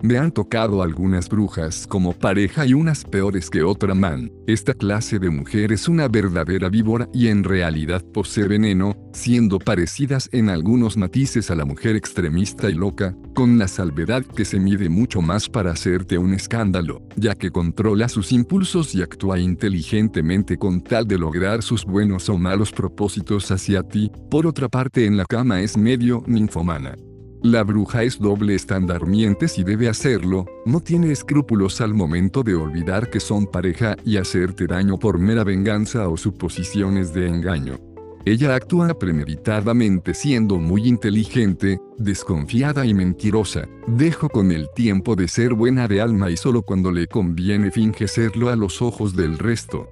Me 0.00 0.16
han 0.16 0.30
tocado 0.30 0.82
algunas 0.82 1.28
brujas 1.28 1.84
como 1.88 2.12
pareja 2.12 2.64
y 2.64 2.72
unas 2.72 3.04
peores 3.04 3.50
que 3.50 3.64
otra 3.64 3.94
man. 3.94 4.30
Esta 4.46 4.72
clase 4.72 5.18
de 5.18 5.28
mujer 5.28 5.72
es 5.72 5.88
una 5.88 6.06
verdadera 6.06 6.68
víbora 6.68 7.08
y 7.12 7.26
en 7.26 7.42
realidad 7.42 8.04
posee 8.14 8.46
veneno, 8.46 8.94
siendo 9.12 9.58
parecidas 9.58 10.28
en 10.32 10.50
algunos 10.50 10.96
matices 10.96 11.50
a 11.50 11.56
la 11.56 11.64
mujer 11.64 11.96
extremista 11.96 12.70
y 12.70 12.74
loca, 12.74 13.16
con 13.34 13.58
la 13.58 13.66
salvedad 13.66 14.24
que 14.24 14.44
se 14.44 14.60
mide 14.60 14.88
mucho 14.88 15.20
más 15.20 15.48
para 15.48 15.72
hacerte 15.72 16.16
un 16.16 16.32
escándalo, 16.32 17.02
ya 17.16 17.34
que 17.34 17.50
controla 17.50 18.08
sus 18.08 18.30
impulsos 18.30 18.94
y 18.94 19.02
actúa 19.02 19.40
inteligentemente 19.40 20.58
con 20.58 20.80
tal 20.80 21.08
de 21.08 21.18
lograr 21.18 21.62
sus 21.62 21.84
buenos 21.84 22.28
o 22.28 22.38
malos 22.38 22.70
propósitos 22.70 23.50
hacia 23.50 23.82
ti. 23.82 24.12
Por 24.30 24.46
otra 24.46 24.68
parte 24.68 25.06
en 25.06 25.16
la 25.16 25.24
cama 25.24 25.60
es 25.60 25.76
medio 25.76 26.22
ninfomana. 26.26 26.94
La 27.42 27.62
bruja 27.62 28.02
es 28.02 28.18
doble 28.18 28.56
estándar 28.56 29.06
mientes 29.06 29.58
y 29.58 29.64
debe 29.64 29.88
hacerlo, 29.88 30.44
no 30.66 30.80
tiene 30.80 31.12
escrúpulos 31.12 31.80
al 31.80 31.94
momento 31.94 32.42
de 32.42 32.56
olvidar 32.56 33.10
que 33.10 33.20
son 33.20 33.46
pareja 33.46 33.96
y 34.04 34.16
hacerte 34.16 34.66
daño 34.66 34.98
por 34.98 35.20
mera 35.20 35.44
venganza 35.44 36.08
o 36.08 36.16
suposiciones 36.16 37.14
de 37.14 37.28
engaño. 37.28 37.78
Ella 38.24 38.56
actúa 38.56 38.98
premeditadamente 38.98 40.14
siendo 40.14 40.58
muy 40.58 40.88
inteligente, 40.88 41.80
desconfiada 41.96 42.84
y 42.84 42.92
mentirosa. 42.92 43.68
Dejo 43.86 44.28
con 44.28 44.50
el 44.50 44.68
tiempo 44.74 45.14
de 45.14 45.28
ser 45.28 45.54
buena 45.54 45.86
de 45.86 46.00
alma 46.00 46.30
y 46.30 46.36
solo 46.36 46.62
cuando 46.62 46.90
le 46.90 47.06
conviene 47.06 47.70
finge 47.70 48.08
serlo 48.08 48.50
a 48.50 48.56
los 48.56 48.82
ojos 48.82 49.14
del 49.14 49.38
resto. 49.38 49.88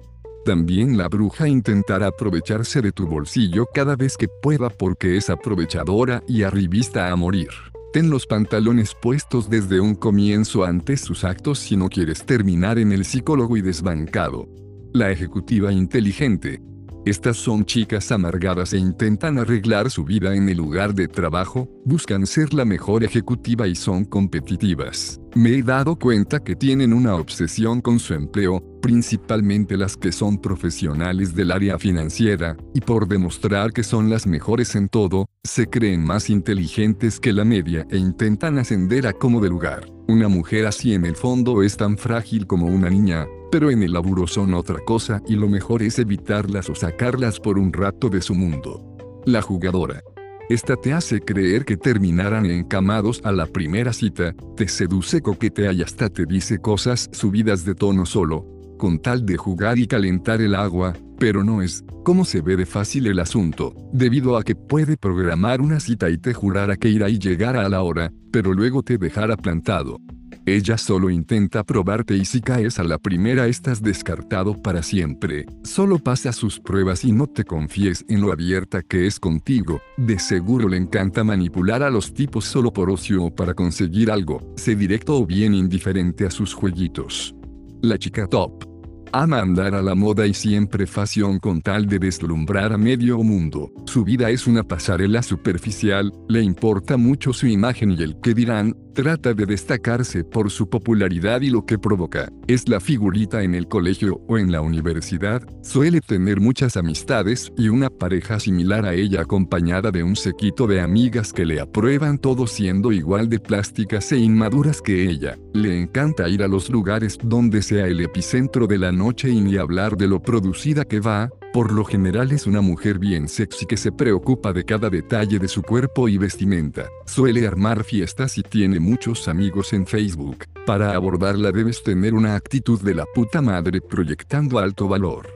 También 0.47 0.95
la 0.95 1.09
bruja 1.09 1.49
intentará 1.49 2.07
aprovecharse 2.07 2.81
de 2.81 2.93
tu 2.93 3.05
bolsillo 3.05 3.65
cada 3.73 3.97
vez 3.97 4.15
que 4.15 4.29
pueda 4.29 4.69
porque 4.69 5.17
es 5.17 5.29
aprovechadora 5.29 6.23
y 6.25 6.43
arribista 6.43 7.11
a 7.11 7.15
morir. 7.17 7.49
Ten 7.91 8.09
los 8.09 8.25
pantalones 8.25 8.95
puestos 8.95 9.49
desde 9.49 9.81
un 9.81 9.93
comienzo 9.93 10.63
ante 10.63 10.95
sus 10.95 11.25
actos 11.25 11.59
si 11.59 11.75
no 11.75 11.89
quieres 11.89 12.25
terminar 12.25 12.79
en 12.79 12.93
el 12.93 13.03
psicólogo 13.03 13.57
y 13.57 13.61
desbancado. 13.61 14.47
La 14.93 15.11
ejecutiva 15.11 15.73
inteligente, 15.73 16.61
estas 17.09 17.37
son 17.37 17.65
chicas 17.65 18.11
amargadas 18.11 18.73
e 18.73 18.77
intentan 18.77 19.37
arreglar 19.37 19.89
su 19.89 20.03
vida 20.03 20.35
en 20.35 20.49
el 20.49 20.57
lugar 20.57 20.93
de 20.93 21.07
trabajo, 21.07 21.69
buscan 21.85 22.25
ser 22.25 22.53
la 22.53 22.65
mejor 22.65 23.03
ejecutiva 23.03 23.67
y 23.67 23.75
son 23.75 24.05
competitivas. 24.05 25.19
Me 25.35 25.51
he 25.51 25.63
dado 25.63 25.97
cuenta 25.97 26.43
que 26.43 26.55
tienen 26.55 26.93
una 26.93 27.15
obsesión 27.15 27.81
con 27.81 27.99
su 27.99 28.13
empleo, 28.13 28.63
principalmente 28.81 29.77
las 29.77 29.95
que 29.95 30.11
son 30.11 30.39
profesionales 30.39 31.35
del 31.35 31.51
área 31.51 31.77
financiera, 31.77 32.57
y 32.73 32.81
por 32.81 33.07
demostrar 33.07 33.71
que 33.71 33.83
son 33.83 34.09
las 34.09 34.25
mejores 34.25 34.75
en 34.75 34.89
todo, 34.89 35.27
se 35.43 35.67
creen 35.67 36.03
más 36.03 36.29
inteligentes 36.29 37.19
que 37.19 37.33
la 37.33 37.45
media 37.45 37.85
e 37.91 37.97
intentan 37.97 38.57
ascender 38.57 39.05
a 39.07 39.13
como 39.13 39.39
de 39.39 39.49
lugar. 39.49 39.87
Una 40.07 40.27
mujer 40.27 40.65
así 40.65 40.93
en 40.93 41.05
el 41.05 41.15
fondo 41.15 41.63
es 41.63 41.77
tan 41.77 41.97
frágil 41.97 42.47
como 42.47 42.67
una 42.67 42.89
niña, 42.89 43.27
pero 43.51 43.71
en 43.71 43.83
el 43.83 43.93
laburo 43.93 44.27
son 44.27 44.53
otra 44.53 44.79
cosa 44.79 45.21
y 45.27 45.35
lo 45.35 45.47
mejor 45.47 45.83
es 45.83 45.99
evitarlas 45.99 46.69
o 46.69 46.75
sacarlas 46.75 47.39
por 47.39 47.57
un 47.57 47.73
rato 47.73 48.09
de 48.09 48.21
su 48.21 48.35
mundo. 48.35 48.83
La 49.25 49.41
jugadora. 49.41 50.01
Esta 50.49 50.77
te 50.77 50.93
hace 50.93 51.19
creer 51.19 51.65
que 51.65 51.75
terminarán 51.75 52.45
encamados 52.45 53.19
a 53.25 53.33
la 53.33 53.47
primera 53.47 53.91
cita, 53.91 54.33
te 54.55 54.67
seduce, 54.69 55.21
coquetea 55.21 55.73
y 55.73 55.81
hasta 55.81 56.09
te 56.09 56.25
dice 56.25 56.59
cosas 56.59 57.09
subidas 57.11 57.65
de 57.65 57.75
tono 57.75 58.05
solo, 58.05 58.45
con 58.77 58.99
tal 58.99 59.25
de 59.25 59.35
jugar 59.35 59.77
y 59.77 59.87
calentar 59.87 60.39
el 60.39 60.55
agua, 60.55 60.93
pero 61.19 61.43
no 61.43 61.61
es, 61.61 61.83
como 62.05 62.23
se 62.23 62.41
ve 62.41 62.55
de 62.55 62.65
fácil 62.65 63.07
el 63.07 63.19
asunto, 63.19 63.73
debido 63.91 64.37
a 64.37 64.43
que 64.43 64.55
puede 64.55 64.95
programar 64.95 65.59
una 65.59 65.81
cita 65.81 66.09
y 66.09 66.17
te 66.17 66.33
jurara 66.33 66.77
que 66.77 66.87
irá 66.87 67.09
y 67.09 67.19
llegará 67.19 67.65
a 67.65 67.69
la 67.69 67.81
hora, 67.81 68.13
pero 68.31 68.53
luego 68.53 68.83
te 68.83 68.97
dejará 68.97 69.35
plantado. 69.35 69.99
Ella 70.47 70.77
solo 70.77 71.09
intenta 71.09 71.65
probarte 71.65 72.15
y 72.15 72.23
si 72.23 72.39
caes 72.39 72.79
a 72.79 72.85
la 72.85 72.97
primera 72.99 73.47
estás 73.47 73.81
descartado 73.81 74.53
para 74.53 74.81
siempre. 74.81 75.45
Solo 75.63 75.99
pasa 75.99 76.31
sus 76.31 76.57
pruebas 76.57 77.03
y 77.03 77.11
no 77.11 77.27
te 77.27 77.43
confíes 77.43 78.05
en 78.07 78.21
lo 78.21 78.31
abierta 78.31 78.81
que 78.81 79.07
es 79.07 79.19
contigo. 79.19 79.81
De 79.97 80.17
seguro 80.19 80.69
le 80.69 80.77
encanta 80.77 81.25
manipular 81.25 81.83
a 81.83 81.89
los 81.89 82.13
tipos 82.13 82.45
solo 82.45 82.71
por 82.71 82.89
ocio 82.89 83.25
o 83.25 83.35
para 83.35 83.53
conseguir 83.53 84.09
algo. 84.09 84.39
Sé 84.55 84.77
directo 84.77 85.17
o 85.17 85.25
bien 85.25 85.53
indiferente 85.53 86.25
a 86.25 86.31
sus 86.31 86.53
jueguitos. 86.53 87.35
La 87.81 87.97
chica 87.97 88.25
top. 88.25 88.66
Ama 89.11 89.39
andar 89.39 89.73
a 89.73 89.81
la 89.81 89.95
moda 89.95 90.27
y 90.27 90.33
siempre 90.33 90.85
fashion 90.85 91.39
con 91.39 91.61
tal 91.61 91.87
de 91.87 91.99
deslumbrar 91.99 92.73
a 92.73 92.77
medio 92.77 93.17
mundo. 93.23 93.71
Su 93.85 94.03
vida 94.03 94.29
es 94.29 94.47
una 94.47 94.63
pasarela 94.63 95.23
superficial, 95.23 96.11
le 96.27 96.41
importa 96.41 96.97
mucho 96.97 97.31
su 97.31 97.47
imagen 97.47 97.91
y 97.91 98.03
el 98.03 98.19
que 98.21 98.33
dirán, 98.33 98.75
trata 98.97 99.35
de 99.35 99.45
destacarse 99.45 100.23
por 100.23 100.49
su 100.49 100.67
popularidad 100.69 101.41
y 101.41 101.51
lo 101.51 101.67
que 101.67 101.77
provoca. 101.77 102.31
Es 102.47 102.67
la 102.67 102.79
figurita 102.79 103.43
en 103.43 103.53
el 103.53 103.67
colegio 103.67 104.21
o 104.27 104.39
en 104.39 104.51
la 104.51 104.61
universidad, 104.61 105.43
suele 105.61 106.01
tener 106.01 106.39
muchas 106.39 106.77
amistades 106.77 107.51
y 107.55 107.69
una 107.69 107.91
pareja 107.91 108.39
similar 108.39 108.87
a 108.87 108.95
ella 108.95 109.21
acompañada 109.21 109.91
de 109.91 110.01
un 110.01 110.15
sequito 110.15 110.65
de 110.65 110.81
amigas 110.81 111.31
que 111.31 111.45
le 111.45 111.59
aprueban 111.59 112.17
todo 112.17 112.47
siendo 112.47 112.91
igual 112.91 113.29
de 113.29 113.39
plásticas 113.39 114.11
e 114.11 114.17
inmaduras 114.17 114.81
que 114.81 115.07
ella. 115.07 115.37
Le 115.53 115.79
encanta 115.79 116.27
ir 116.27 116.41
a 116.41 116.47
los 116.47 116.71
lugares 116.71 117.19
donde 117.23 117.61
sea 117.61 117.85
el 117.85 117.99
epicentro 117.99 118.65
de 118.65 118.79
la 118.79 118.91
noche 118.97 119.29
y 119.29 119.39
ni 119.39 119.55
hablar 119.57 119.95
de 119.95 120.07
lo 120.07 120.21
producida 120.21 120.83
que 120.83 120.99
va, 120.99 121.29
por 121.53 121.71
lo 121.71 121.85
general 121.85 122.31
es 122.31 122.45
una 122.47 122.61
mujer 122.61 122.99
bien 122.99 123.27
sexy 123.27 123.65
que 123.65 123.77
se 123.77 123.91
preocupa 123.91 124.51
de 124.51 124.65
cada 124.65 124.89
detalle 124.89 125.39
de 125.39 125.47
su 125.47 125.61
cuerpo 125.63 126.09
y 126.09 126.17
vestimenta. 126.17 126.89
Suele 127.05 127.47
armar 127.47 127.83
fiestas 127.83 128.37
y 128.37 128.43
tiene 128.43 128.79
muchos 128.79 129.27
amigos 129.27 129.73
en 129.73 129.85
Facebook. 129.85 130.45
Para 130.65 130.93
abordarla 130.93 131.51
debes 131.51 131.81
tener 131.83 132.13
una 132.13 132.35
actitud 132.35 132.81
de 132.81 132.95
la 132.95 133.05
puta 133.05 133.41
madre 133.41 133.79
proyectando 133.79 134.59
alto 134.59 134.87
valor. 134.87 135.29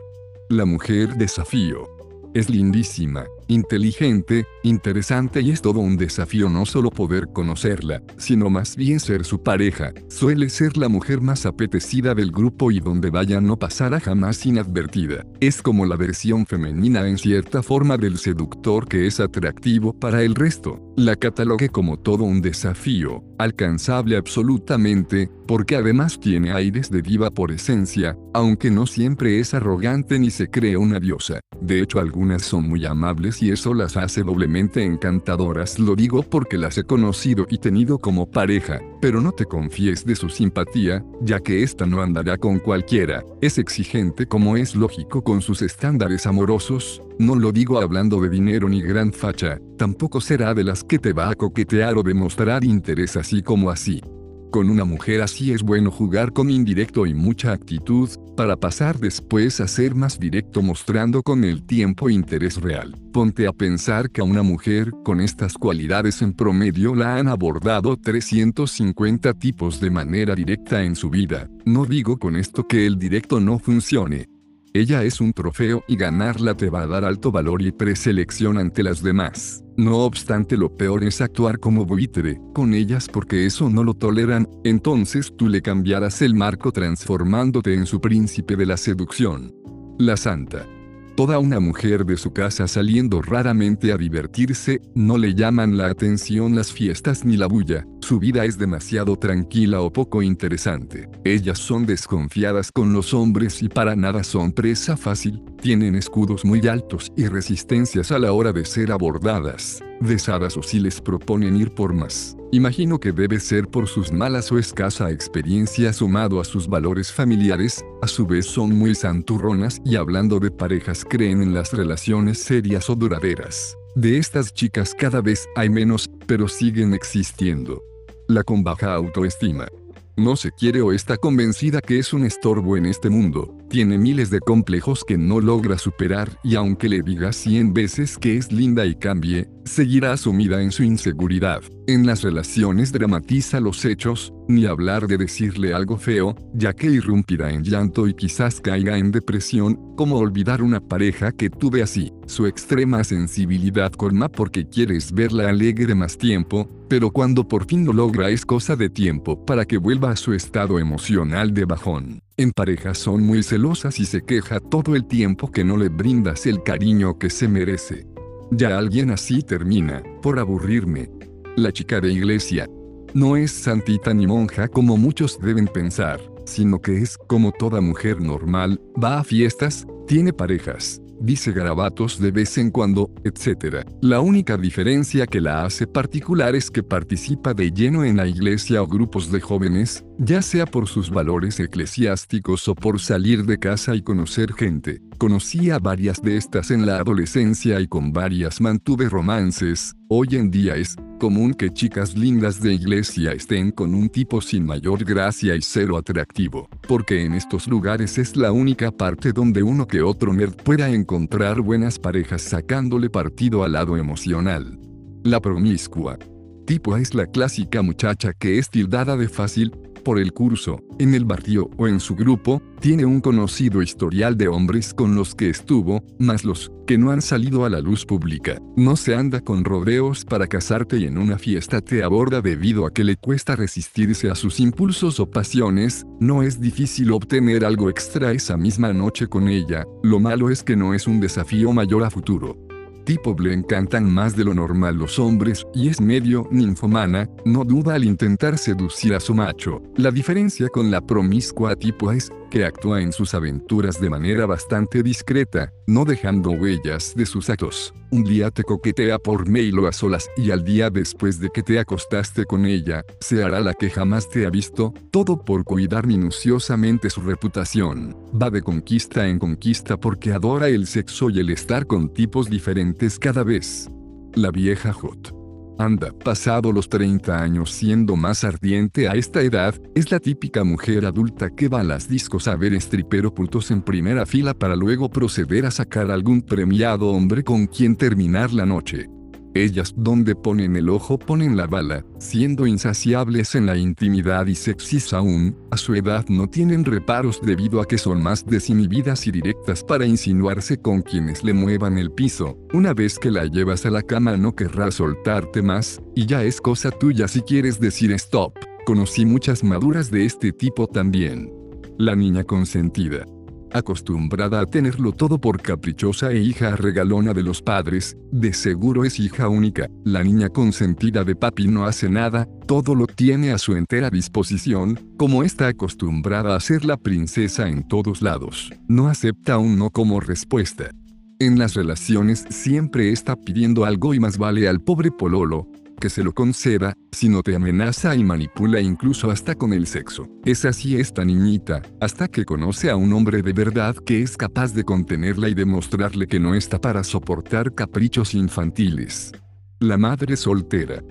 La 0.49 0.65
mujer 0.65 1.15
desafío. 1.15 1.87
Es 2.33 2.49
lindísima, 2.49 3.25
inteligente, 3.51 4.45
interesante 4.63 5.41
y 5.41 5.51
es 5.51 5.61
todo 5.61 5.79
un 5.79 5.97
desafío 5.97 6.49
no 6.49 6.65
solo 6.65 6.89
poder 6.89 7.27
conocerla, 7.33 8.01
sino 8.17 8.49
más 8.49 8.75
bien 8.75 8.99
ser 8.99 9.25
su 9.25 9.43
pareja. 9.43 9.91
Suele 10.07 10.49
ser 10.49 10.77
la 10.77 10.87
mujer 10.87 11.21
más 11.21 11.45
apetecida 11.45 12.15
del 12.15 12.31
grupo 12.31 12.71
y 12.71 12.79
donde 12.79 13.09
vaya 13.09 13.41
no 13.41 13.57
pasará 13.57 13.99
jamás 13.99 14.45
inadvertida. 14.45 15.25
Es 15.39 15.61
como 15.61 15.85
la 15.85 15.97
versión 15.97 16.45
femenina 16.45 17.07
en 17.07 17.17
cierta 17.17 17.61
forma 17.61 17.97
del 17.97 18.17
seductor 18.17 18.87
que 18.87 19.05
es 19.05 19.19
atractivo 19.19 19.93
para 19.93 20.23
el 20.23 20.35
resto. 20.35 20.79
La 20.95 21.15
catalogue 21.15 21.69
como 21.69 21.97
todo 21.97 22.23
un 22.23 22.41
desafío, 22.41 23.23
alcanzable 23.37 24.15
absolutamente, 24.15 25.29
porque 25.47 25.75
además 25.75 26.19
tiene 26.19 26.53
aires 26.53 26.89
de 26.89 27.01
diva 27.01 27.31
por 27.31 27.51
esencia, 27.51 28.15
aunque 28.33 28.71
no 28.71 28.85
siempre 28.87 29.39
es 29.39 29.53
arrogante 29.53 30.19
ni 30.19 30.29
se 30.31 30.49
cree 30.49 30.77
una 30.77 30.99
diosa. 30.99 31.41
De 31.59 31.81
hecho 31.81 31.99
algunas 31.99 32.43
son 32.43 32.69
muy 32.69 32.85
amables 32.85 33.40
y 33.41 33.51
eso 33.51 33.73
las 33.73 33.97
hace 33.97 34.23
doblemente 34.23 34.85
encantadoras. 34.85 35.79
Lo 35.79 35.95
digo 35.95 36.21
porque 36.23 36.57
las 36.57 36.77
he 36.77 36.83
conocido 36.83 37.47
y 37.49 37.57
tenido 37.57 37.97
como 37.97 38.29
pareja, 38.29 38.79
pero 39.01 39.19
no 39.19 39.31
te 39.31 39.45
confíes 39.45 40.05
de 40.05 40.15
su 40.15 40.29
simpatía, 40.29 41.03
ya 41.21 41.39
que 41.39 41.63
esta 41.63 41.85
no 41.85 42.01
andará 42.01 42.37
con 42.37 42.59
cualquiera. 42.59 43.23
Es 43.41 43.57
exigente 43.57 44.27
como 44.27 44.57
es 44.57 44.75
lógico 44.75 45.23
con 45.23 45.41
sus 45.41 45.61
estándares 45.61 46.27
amorosos, 46.27 47.01
no 47.17 47.35
lo 47.35 47.51
digo 47.51 47.79
hablando 47.79 48.21
de 48.21 48.29
dinero 48.29 48.69
ni 48.69 48.81
gran 48.81 49.11
facha, 49.11 49.59
tampoco 49.77 50.21
será 50.21 50.53
de 50.53 50.63
las 50.63 50.83
que 50.83 50.99
te 50.99 51.13
va 51.13 51.29
a 51.29 51.35
coquetear 51.35 51.97
o 51.97 52.03
demostrar 52.03 52.63
interés 52.63 53.17
así 53.17 53.41
como 53.41 53.69
así. 53.71 54.01
Con 54.51 54.69
una 54.69 54.83
mujer 54.83 55.21
así 55.21 55.53
es 55.53 55.63
bueno 55.63 55.91
jugar 55.91 56.33
con 56.33 56.49
indirecto 56.49 57.05
y 57.05 57.13
mucha 57.13 57.53
actitud, 57.53 58.09
para 58.35 58.57
pasar 58.57 58.99
después 58.99 59.61
a 59.61 59.67
ser 59.67 59.95
más 59.95 60.19
directo 60.19 60.61
mostrando 60.61 61.23
con 61.23 61.45
el 61.45 61.63
tiempo 61.63 62.09
interés 62.09 62.59
real. 62.59 62.93
Ponte 63.13 63.47
a 63.47 63.53
pensar 63.53 64.09
que 64.09 64.19
a 64.19 64.25
una 64.25 64.43
mujer 64.43 64.91
con 65.05 65.21
estas 65.21 65.53
cualidades 65.53 66.21
en 66.21 66.33
promedio 66.33 66.95
la 66.95 67.15
han 67.15 67.29
abordado 67.29 67.95
350 67.95 69.33
tipos 69.35 69.79
de 69.79 69.89
manera 69.89 70.35
directa 70.35 70.83
en 70.83 70.97
su 70.97 71.09
vida. 71.09 71.47
No 71.63 71.85
digo 71.85 72.17
con 72.17 72.35
esto 72.35 72.67
que 72.67 72.85
el 72.85 72.99
directo 72.99 73.39
no 73.39 73.57
funcione, 73.57 74.27
ella 74.73 75.03
es 75.03 75.19
un 75.19 75.33
trofeo 75.33 75.83
y 75.87 75.97
ganarla 75.97 76.55
te 76.55 76.69
va 76.69 76.83
a 76.83 76.87
dar 76.87 77.03
alto 77.03 77.31
valor 77.31 77.61
y 77.61 77.71
preselección 77.71 78.57
ante 78.57 78.83
las 78.83 79.03
demás. 79.03 79.63
No 79.75 79.99
obstante 79.99 80.55
lo 80.55 80.75
peor 80.75 81.03
es 81.03 81.19
actuar 81.19 81.59
como 81.59 81.85
buitre 81.85 82.39
con 82.53 82.73
ellas 82.73 83.09
porque 83.11 83.45
eso 83.45 83.69
no 83.69 83.83
lo 83.83 83.93
toleran, 83.93 84.47
entonces 84.63 85.33
tú 85.37 85.49
le 85.49 85.61
cambiarás 85.61 86.21
el 86.21 86.35
marco 86.35 86.71
transformándote 86.71 87.73
en 87.73 87.85
su 87.85 87.99
príncipe 87.99 88.55
de 88.55 88.65
la 88.65 88.77
seducción. 88.77 89.53
La 89.99 90.15
santa. 90.15 90.65
Toda 91.15 91.39
una 91.39 91.59
mujer 91.59 92.05
de 92.05 92.15
su 92.15 92.31
casa 92.31 92.67
saliendo 92.67 93.21
raramente 93.21 93.91
a 93.91 93.97
divertirse, 93.97 94.81
no 94.95 95.17
le 95.17 95.35
llaman 95.35 95.77
la 95.77 95.87
atención 95.87 96.55
las 96.55 96.71
fiestas 96.71 97.25
ni 97.25 97.35
la 97.35 97.47
bulla, 97.47 97.85
su 97.99 98.17
vida 98.17 98.45
es 98.45 98.57
demasiado 98.57 99.17
tranquila 99.17 99.81
o 99.81 99.91
poco 99.91 100.21
interesante. 100.21 101.09
Ellas 101.25 101.59
son 101.59 101.85
desconfiadas 101.85 102.71
con 102.71 102.93
los 102.93 103.13
hombres 103.13 103.61
y 103.61 103.67
para 103.67 103.95
nada 103.95 104.23
son 104.23 104.53
presa 104.53 104.95
fácil, 104.95 105.43
tienen 105.61 105.95
escudos 105.95 106.45
muy 106.45 106.65
altos 106.67 107.11
y 107.17 107.27
resistencias 107.27 108.11
a 108.11 108.19
la 108.19 108.31
hora 108.31 108.53
de 108.53 108.65
ser 108.65 108.91
abordadas. 108.91 109.83
Desadas 109.99 110.55
o 110.55 110.63
si 110.63 110.79
les 110.79 111.01
proponen 111.01 111.57
ir 111.57 111.71
por 111.71 111.93
más. 111.93 112.37
Imagino 112.53 112.99
que 112.99 113.13
debe 113.13 113.39
ser 113.39 113.69
por 113.69 113.87
sus 113.87 114.11
malas 114.11 114.51
o 114.51 114.59
escasa 114.59 115.09
experiencia 115.09 115.93
sumado 115.93 116.41
a 116.41 116.43
sus 116.43 116.67
valores 116.67 117.09
familiares, 117.09 117.81
a 118.01 118.07
su 118.09 118.27
vez 118.27 118.45
son 118.45 118.77
muy 118.77 118.93
santurronas 118.93 119.81
y 119.85 119.95
hablando 119.95 120.37
de 120.37 120.51
parejas 120.51 121.05
creen 121.05 121.41
en 121.41 121.53
las 121.53 121.71
relaciones 121.71 122.39
serias 122.39 122.89
o 122.89 122.95
duraderas. 122.95 123.77
De 123.95 124.17
estas 124.17 124.53
chicas 124.53 124.93
cada 124.93 125.21
vez 125.21 125.47
hay 125.55 125.69
menos, 125.69 126.09
pero 126.25 126.49
siguen 126.49 126.93
existiendo. 126.93 127.81
La 128.27 128.43
con 128.43 128.65
baja 128.65 128.95
autoestima. 128.95 129.69
No 130.17 130.35
se 130.35 130.51
quiere 130.51 130.81
o 130.81 130.91
está 130.91 131.15
convencida 131.15 131.79
que 131.79 131.99
es 131.99 132.11
un 132.11 132.25
estorbo 132.25 132.75
en 132.75 132.85
este 132.85 133.09
mundo, 133.09 133.55
tiene 133.69 133.97
miles 133.97 134.29
de 134.29 134.41
complejos 134.41 135.05
que 135.05 135.17
no 135.17 135.39
logra 135.39 135.77
superar 135.77 136.37
y 136.43 136.55
aunque 136.55 136.89
le 136.89 137.01
diga 137.01 137.31
cien 137.31 137.73
veces 137.73 138.17
que 138.17 138.35
es 138.35 138.51
linda 138.51 138.85
y 138.85 138.95
cambie, 138.95 139.49
seguirá 139.63 140.17
sumida 140.17 140.61
en 140.61 140.73
su 140.73 140.83
inseguridad. 140.83 141.61
En 141.91 142.05
las 142.05 142.21
relaciones 142.21 142.93
dramatiza 142.93 143.59
los 143.59 143.83
hechos, 143.83 144.33
ni 144.47 144.65
hablar 144.65 145.07
de 145.07 145.17
decirle 145.17 145.73
algo 145.73 145.97
feo, 145.97 146.37
ya 146.53 146.71
que 146.71 146.87
irrumpirá 146.87 147.51
en 147.51 147.65
llanto 147.65 148.07
y 148.07 148.13
quizás 148.13 148.61
caiga 148.61 148.97
en 148.97 149.11
depresión, 149.11 149.93
como 149.97 150.15
olvidar 150.15 150.61
una 150.61 150.79
pareja 150.79 151.33
que 151.33 151.49
tuve 151.49 151.83
así. 151.83 152.13
Su 152.27 152.47
extrema 152.47 153.03
sensibilidad 153.03 153.91
colma 153.91 154.29
porque 154.29 154.69
quieres 154.69 155.11
verla 155.11 155.49
alegre 155.49 155.93
más 155.93 156.17
tiempo, 156.17 156.69
pero 156.87 157.11
cuando 157.11 157.45
por 157.45 157.65
fin 157.65 157.85
lo 157.85 157.91
logra 157.91 158.29
es 158.29 158.45
cosa 158.45 158.77
de 158.77 158.89
tiempo 158.89 159.45
para 159.45 159.65
que 159.65 159.75
vuelva 159.75 160.11
a 160.11 160.15
su 160.15 160.33
estado 160.33 160.79
emocional 160.79 161.53
de 161.53 161.65
bajón. 161.65 162.21
En 162.37 162.51
pareja 162.51 162.93
son 162.93 163.21
muy 163.21 163.43
celosas 163.43 163.99
y 163.99 164.05
se 164.05 164.21
queja 164.21 164.61
todo 164.61 164.95
el 164.95 165.07
tiempo 165.07 165.51
que 165.51 165.65
no 165.65 165.75
le 165.75 165.89
brindas 165.89 166.45
el 166.45 166.63
cariño 166.63 167.19
que 167.19 167.29
se 167.29 167.49
merece. 167.49 168.07
Ya 168.49 168.77
alguien 168.77 169.11
así 169.11 169.41
termina, 169.41 170.01
por 170.21 170.39
aburrirme. 170.39 171.09
La 171.57 171.73
chica 171.73 171.99
de 171.99 172.13
iglesia. 172.13 172.65
No 173.13 173.35
es 173.35 173.51
santita 173.51 174.13
ni 174.13 174.25
monja 174.25 174.69
como 174.69 174.95
muchos 174.95 175.37
deben 175.37 175.67
pensar, 175.67 176.21
sino 176.45 176.79
que 176.79 176.99
es 176.99 177.17
como 177.17 177.51
toda 177.51 177.81
mujer 177.81 178.21
normal, 178.21 178.79
va 179.01 179.19
a 179.19 179.23
fiestas, 179.25 179.85
tiene 180.07 180.31
parejas, 180.31 181.01
dice 181.19 181.51
garabatos 181.51 182.19
de 182.21 182.31
vez 182.31 182.57
en 182.57 182.71
cuando, 182.71 183.11
etc. 183.25 183.85
La 184.01 184.21
única 184.21 184.55
diferencia 184.55 185.27
que 185.27 185.41
la 185.41 185.65
hace 185.65 185.87
particular 185.87 186.55
es 186.55 186.71
que 186.71 186.83
participa 186.83 187.53
de 187.53 187.71
lleno 187.71 188.05
en 188.05 188.15
la 188.15 188.27
iglesia 188.27 188.81
o 188.81 188.87
grupos 188.87 189.29
de 189.29 189.41
jóvenes, 189.41 190.05
ya 190.19 190.41
sea 190.41 190.65
por 190.65 190.87
sus 190.87 191.09
valores 191.09 191.59
eclesiásticos 191.59 192.65
o 192.69 192.75
por 192.75 193.01
salir 193.01 193.45
de 193.45 193.59
casa 193.59 193.93
y 193.93 194.01
conocer 194.01 194.53
gente. 194.53 195.01
Conocí 195.21 195.69
a 195.69 195.77
varias 195.77 196.19
de 196.19 196.35
estas 196.35 196.71
en 196.71 196.87
la 196.87 196.97
adolescencia 196.97 197.79
y 197.79 197.85
con 197.85 198.11
varias 198.11 198.59
mantuve 198.59 199.07
romances, 199.07 199.95
hoy 200.07 200.29
en 200.31 200.49
día 200.49 200.75
es 200.77 200.95
común 201.19 201.53
que 201.53 201.69
chicas 201.69 202.17
lindas 202.17 202.59
de 202.59 202.73
iglesia 202.73 203.31
estén 203.31 203.69
con 203.69 203.93
un 203.93 204.09
tipo 204.09 204.41
sin 204.41 204.65
mayor 204.65 205.03
gracia 205.03 205.55
y 205.55 205.61
cero 205.61 205.95
atractivo, 205.95 206.67
porque 206.87 207.23
en 207.23 207.35
estos 207.35 207.67
lugares 207.67 208.17
es 208.17 208.35
la 208.35 208.51
única 208.51 208.89
parte 208.89 209.31
donde 209.31 209.61
uno 209.61 209.85
que 209.85 210.01
otro 210.01 210.33
nerd 210.33 210.55
pueda 210.55 210.89
encontrar 210.89 211.61
buenas 211.61 211.99
parejas 211.99 212.41
sacándole 212.41 213.11
partido 213.11 213.63
al 213.63 213.73
lado 213.73 213.97
emocional. 213.97 214.79
La 215.23 215.39
promiscua. 215.39 216.17
Tipo 216.65 216.97
es 216.97 217.13
la 217.13 217.27
clásica 217.27 217.83
muchacha 217.83 218.33
que 218.33 218.57
es 218.57 218.71
tildada 218.71 219.15
de 219.17 219.29
fácil, 219.29 219.71
por 220.03 220.19
el 220.19 220.33
curso, 220.33 220.83
en 220.99 221.13
el 221.13 221.25
barrio 221.25 221.69
o 221.77 221.87
en 221.87 221.99
su 221.99 222.15
grupo, 222.15 222.61
tiene 222.79 223.05
un 223.05 223.21
conocido 223.21 223.81
historial 223.81 224.37
de 224.37 224.47
hombres 224.47 224.93
con 224.93 225.15
los 225.15 225.35
que 225.35 225.49
estuvo, 225.49 226.03
más 226.19 226.43
los 226.43 226.71
que 226.87 226.97
no 226.97 227.11
han 227.11 227.21
salido 227.21 227.65
a 227.65 227.69
la 227.69 227.79
luz 227.79 228.05
pública. 228.05 228.59
No 228.75 228.95
se 228.95 229.15
anda 229.15 229.41
con 229.41 229.63
rodeos 229.63 230.25
para 230.25 230.47
casarte 230.47 230.97
y 230.97 231.05
en 231.05 231.17
una 231.17 231.37
fiesta 231.37 231.81
te 231.81 232.03
aborda 232.03 232.41
debido 232.41 232.85
a 232.85 232.91
que 232.91 233.03
le 233.03 233.17
cuesta 233.17 233.55
resistirse 233.55 234.29
a 234.29 234.35
sus 234.35 234.59
impulsos 234.59 235.19
o 235.19 235.29
pasiones, 235.29 236.05
no 236.19 236.43
es 236.43 236.59
difícil 236.59 237.11
obtener 237.11 237.65
algo 237.65 237.89
extra 237.89 238.31
esa 238.31 238.57
misma 238.57 238.93
noche 238.93 239.27
con 239.27 239.47
ella, 239.47 239.85
lo 240.03 240.19
malo 240.19 240.49
es 240.49 240.63
que 240.63 240.75
no 240.75 240.93
es 240.93 241.07
un 241.07 241.19
desafío 241.19 241.71
mayor 241.71 242.03
a 242.03 242.09
futuro 242.09 242.70
tipo 243.03 243.35
le 243.39 243.53
encantan 243.53 244.11
más 244.11 244.35
de 244.35 244.43
lo 244.43 244.53
normal 244.53 244.97
los 244.97 245.19
hombres 245.19 245.65
y 245.73 245.89
es 245.89 246.01
medio 246.01 246.47
ninfomana, 246.51 247.29
no 247.45 247.63
duda 247.63 247.95
al 247.95 248.03
intentar 248.03 248.57
seducir 248.57 249.13
a 249.13 249.19
su 249.19 249.33
macho. 249.33 249.81
La 249.95 250.11
diferencia 250.11 250.67
con 250.69 250.91
la 250.91 251.01
promiscua 251.01 251.75
tipo 251.75 252.11
es 252.11 252.31
que 252.51 252.65
actúa 252.65 253.01
en 253.01 253.13
sus 253.13 253.33
aventuras 253.33 253.99
de 253.99 254.09
manera 254.11 254.45
bastante 254.45 255.01
discreta, 255.01 255.71
no 255.87 256.05
dejando 256.05 256.51
huellas 256.51 257.15
de 257.15 257.25
sus 257.25 257.49
actos. 257.49 257.93
Un 258.11 258.23
día 258.23 258.51
te 258.51 258.63
coquetea 258.63 259.17
por 259.17 259.49
mail 259.49 259.79
o 259.79 259.87
a 259.87 259.91
solas 259.91 260.29
y 260.37 260.51
al 260.51 260.63
día 260.63 260.91
después 260.91 261.39
de 261.39 261.49
que 261.49 261.63
te 261.63 261.79
acostaste 261.79 262.45
con 262.45 262.65
ella, 262.65 263.03
se 263.21 263.43
hará 263.43 263.61
la 263.61 263.73
que 263.73 263.89
jamás 263.89 264.29
te 264.29 264.45
ha 264.45 264.49
visto, 264.49 264.93
todo 265.09 265.43
por 265.43 265.63
cuidar 265.63 266.05
minuciosamente 266.05 267.09
su 267.09 267.21
reputación. 267.21 268.15
Va 268.39 268.51
de 268.51 268.61
conquista 268.61 269.27
en 269.27 269.39
conquista 269.39 269.97
porque 269.97 270.33
adora 270.33 270.67
el 270.67 270.85
sexo 270.85 271.29
y 271.29 271.39
el 271.39 271.49
estar 271.49 271.87
con 271.87 272.13
tipos 272.13 272.49
diferentes 272.49 273.17
cada 273.17 273.43
vez. 273.43 273.89
La 274.35 274.51
vieja 274.51 274.93
Hot. 274.93 275.40
Anda, 275.77 276.11
pasado 276.11 276.71
los 276.71 276.89
30 276.89 277.41
años 277.41 277.71
siendo 277.71 278.15
más 278.15 278.43
ardiente 278.43 279.07
a 279.07 279.13
esta 279.13 279.41
edad, 279.41 279.75
es 279.95 280.11
la 280.11 280.19
típica 280.19 280.63
mujer 280.63 281.05
adulta 281.05 281.49
que 281.49 281.67
va 281.67 281.81
a 281.81 281.83
las 281.83 282.07
discos 282.07 282.47
a 282.47 282.55
ver 282.55 282.73
stripper 282.73 283.25
ocultos 283.25 283.71
en 283.71 283.81
primera 283.81 284.25
fila 284.25 284.53
para 284.53 284.75
luego 284.75 285.09
proceder 285.09 285.65
a 285.65 285.71
sacar 285.71 286.11
algún 286.11 286.41
premiado 286.41 287.09
hombre 287.09 287.43
con 287.43 287.67
quien 287.67 287.95
terminar 287.95 288.53
la 288.53 288.65
noche. 288.65 289.07
Ellas 289.53 289.93
donde 289.97 290.33
ponen 290.33 290.77
el 290.77 290.89
ojo 290.89 291.19
ponen 291.19 291.57
la 291.57 291.67
bala, 291.67 292.05
siendo 292.19 292.65
insaciables 292.65 293.53
en 293.55 293.65
la 293.65 293.75
intimidad 293.75 294.47
y 294.47 294.55
sexys 294.55 295.11
aún, 295.11 295.57
a 295.71 295.77
su 295.77 295.93
edad 295.93 296.25
no 296.29 296.47
tienen 296.47 296.85
reparos 296.85 297.41
debido 297.41 297.81
a 297.81 297.85
que 297.85 297.97
son 297.97 298.23
más 298.23 298.45
desinhibidas 298.45 299.27
y 299.27 299.31
directas 299.31 299.83
para 299.83 300.05
insinuarse 300.05 300.77
con 300.77 301.01
quienes 301.01 301.43
le 301.43 301.53
muevan 301.53 301.97
el 301.97 302.11
piso. 302.11 302.57
Una 302.73 302.93
vez 302.93 303.19
que 303.19 303.29
la 303.29 303.45
llevas 303.45 303.85
a 303.85 303.91
la 303.91 304.03
cama 304.03 304.37
no 304.37 304.55
querrá 304.55 304.89
soltarte 304.89 305.61
más, 305.61 306.01
y 306.15 306.25
ya 306.25 306.43
es 306.43 306.61
cosa 306.61 306.89
tuya 306.89 307.27
si 307.27 307.41
quieres 307.41 307.79
decir 307.79 308.11
stop. 308.13 308.57
Conocí 308.85 309.25
muchas 309.25 309.63
maduras 309.63 310.09
de 310.11 310.25
este 310.25 310.53
tipo 310.53 310.87
también. 310.87 311.51
La 311.97 312.15
niña 312.15 312.45
consentida 312.45 313.25
acostumbrada 313.73 314.59
a 314.59 314.65
tenerlo 314.65 315.11
todo 315.11 315.39
por 315.39 315.61
caprichosa 315.61 316.31
e 316.31 316.39
hija 316.39 316.75
regalona 316.75 317.33
de 317.33 317.43
los 317.43 317.61
padres, 317.61 318.17
de 318.31 318.53
seguro 318.53 319.05
es 319.05 319.19
hija 319.19 319.49
única, 319.49 319.87
la 320.03 320.23
niña 320.23 320.49
consentida 320.49 321.23
de 321.23 321.35
papi 321.35 321.67
no 321.67 321.85
hace 321.85 322.09
nada, 322.09 322.47
todo 322.67 322.95
lo 322.95 323.07
tiene 323.07 323.51
a 323.51 323.57
su 323.57 323.75
entera 323.75 324.09
disposición, 324.09 324.99
como 325.17 325.43
está 325.43 325.67
acostumbrada 325.67 326.55
a 326.55 326.59
ser 326.59 326.85
la 326.85 326.97
princesa 326.97 327.67
en 327.67 327.87
todos 327.87 328.21
lados, 328.21 328.71
no 328.87 329.07
acepta 329.07 329.57
un 329.57 329.77
no 329.77 329.89
como 329.89 330.19
respuesta. 330.19 330.91
En 331.39 331.57
las 331.57 331.73
relaciones 331.73 332.45
siempre 332.49 333.11
está 333.11 333.35
pidiendo 333.35 333.83
algo 333.83 334.13
y 334.13 334.19
más 334.19 334.37
vale 334.37 334.67
al 334.67 334.79
pobre 334.79 335.09
pololo, 335.09 335.67
que 336.01 336.09
se 336.09 336.23
lo 336.23 336.33
conceda, 336.33 336.97
si 337.13 337.29
no 337.29 337.43
te 337.43 337.55
amenaza 337.55 338.13
y 338.15 338.25
manipula 338.25 338.81
incluso 338.81 339.31
hasta 339.31 339.55
con 339.55 339.71
el 339.71 339.87
sexo. 339.87 340.27
Es 340.43 340.65
así 340.65 340.97
esta 340.97 341.23
niñita, 341.23 341.83
hasta 342.01 342.27
que 342.27 342.43
conoce 342.43 342.89
a 342.89 342.97
un 342.97 343.13
hombre 343.13 343.41
de 343.41 343.53
verdad 343.53 343.95
que 343.95 344.21
es 344.21 344.35
capaz 344.35 344.73
de 344.73 344.83
contenerla 344.83 345.47
y 345.47 345.53
demostrarle 345.53 346.27
que 346.27 346.39
no 346.39 346.55
está 346.55 346.81
para 346.81 347.05
soportar 347.05 347.73
caprichos 347.73 348.33
infantiles. 348.33 349.31
La 349.79 349.97
madre 349.97 350.35
soltera. 350.35 351.01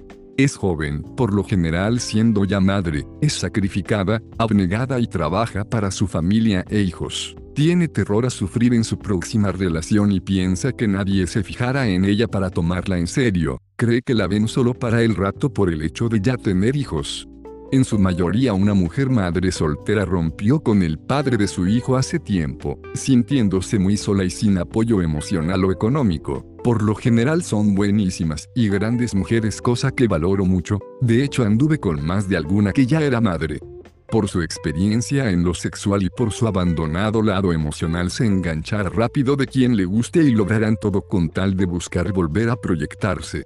Es 0.40 0.56
joven, 0.56 1.02
por 1.02 1.34
lo 1.34 1.44
general 1.44 2.00
siendo 2.00 2.46
ya 2.46 2.60
madre, 2.60 3.06
es 3.20 3.34
sacrificada, 3.34 4.22
abnegada 4.38 4.98
y 4.98 5.06
trabaja 5.06 5.66
para 5.66 5.90
su 5.90 6.06
familia 6.06 6.64
e 6.70 6.80
hijos. 6.80 7.36
Tiene 7.54 7.88
terror 7.88 8.24
a 8.24 8.30
sufrir 8.30 8.72
en 8.72 8.84
su 8.84 8.98
próxima 8.98 9.52
relación 9.52 10.12
y 10.12 10.20
piensa 10.20 10.72
que 10.72 10.88
nadie 10.88 11.26
se 11.26 11.42
fijará 11.42 11.88
en 11.88 12.06
ella 12.06 12.26
para 12.26 12.48
tomarla 12.48 12.96
en 12.96 13.06
serio, 13.06 13.60
cree 13.76 14.00
que 14.00 14.14
la 14.14 14.28
ven 14.28 14.48
solo 14.48 14.72
para 14.72 15.02
el 15.02 15.14
rato 15.14 15.52
por 15.52 15.70
el 15.70 15.82
hecho 15.82 16.08
de 16.08 16.22
ya 16.22 16.38
tener 16.38 16.74
hijos. 16.74 17.28
En 17.70 17.84
su 17.84 17.98
mayoría 17.98 18.54
una 18.54 18.72
mujer 18.72 19.10
madre 19.10 19.52
soltera 19.52 20.06
rompió 20.06 20.60
con 20.60 20.82
el 20.82 20.98
padre 20.98 21.36
de 21.36 21.48
su 21.48 21.68
hijo 21.68 21.98
hace 21.98 22.18
tiempo, 22.18 22.80
sintiéndose 22.94 23.78
muy 23.78 23.98
sola 23.98 24.24
y 24.24 24.30
sin 24.30 24.56
apoyo 24.56 25.02
emocional 25.02 25.66
o 25.66 25.70
económico. 25.70 26.46
Por 26.62 26.82
lo 26.82 26.94
general 26.94 27.42
son 27.42 27.74
buenísimas 27.74 28.50
y 28.54 28.68
grandes 28.68 29.14
mujeres 29.14 29.62
cosa 29.62 29.90
que 29.92 30.06
valoro 30.06 30.44
mucho, 30.44 30.78
de 31.00 31.24
hecho 31.24 31.42
anduve 31.42 31.78
con 31.78 32.04
más 32.04 32.28
de 32.28 32.36
alguna 32.36 32.72
que 32.72 32.84
ya 32.84 33.00
era 33.00 33.20
madre. 33.20 33.60
Por 34.08 34.28
su 34.28 34.42
experiencia 34.42 35.30
en 35.30 35.42
lo 35.42 35.54
sexual 35.54 36.02
y 36.02 36.10
por 36.10 36.32
su 36.32 36.46
abandonado 36.46 37.22
lado 37.22 37.54
emocional 37.54 38.10
se 38.10 38.26
enganchará 38.26 38.90
rápido 38.90 39.36
de 39.36 39.46
quien 39.46 39.74
le 39.74 39.86
guste 39.86 40.22
y 40.22 40.32
lograrán 40.32 40.76
todo 40.78 41.00
con 41.00 41.30
tal 41.30 41.56
de 41.56 41.64
buscar 41.64 42.12
volver 42.12 42.50
a 42.50 42.56
proyectarse. 42.56 43.44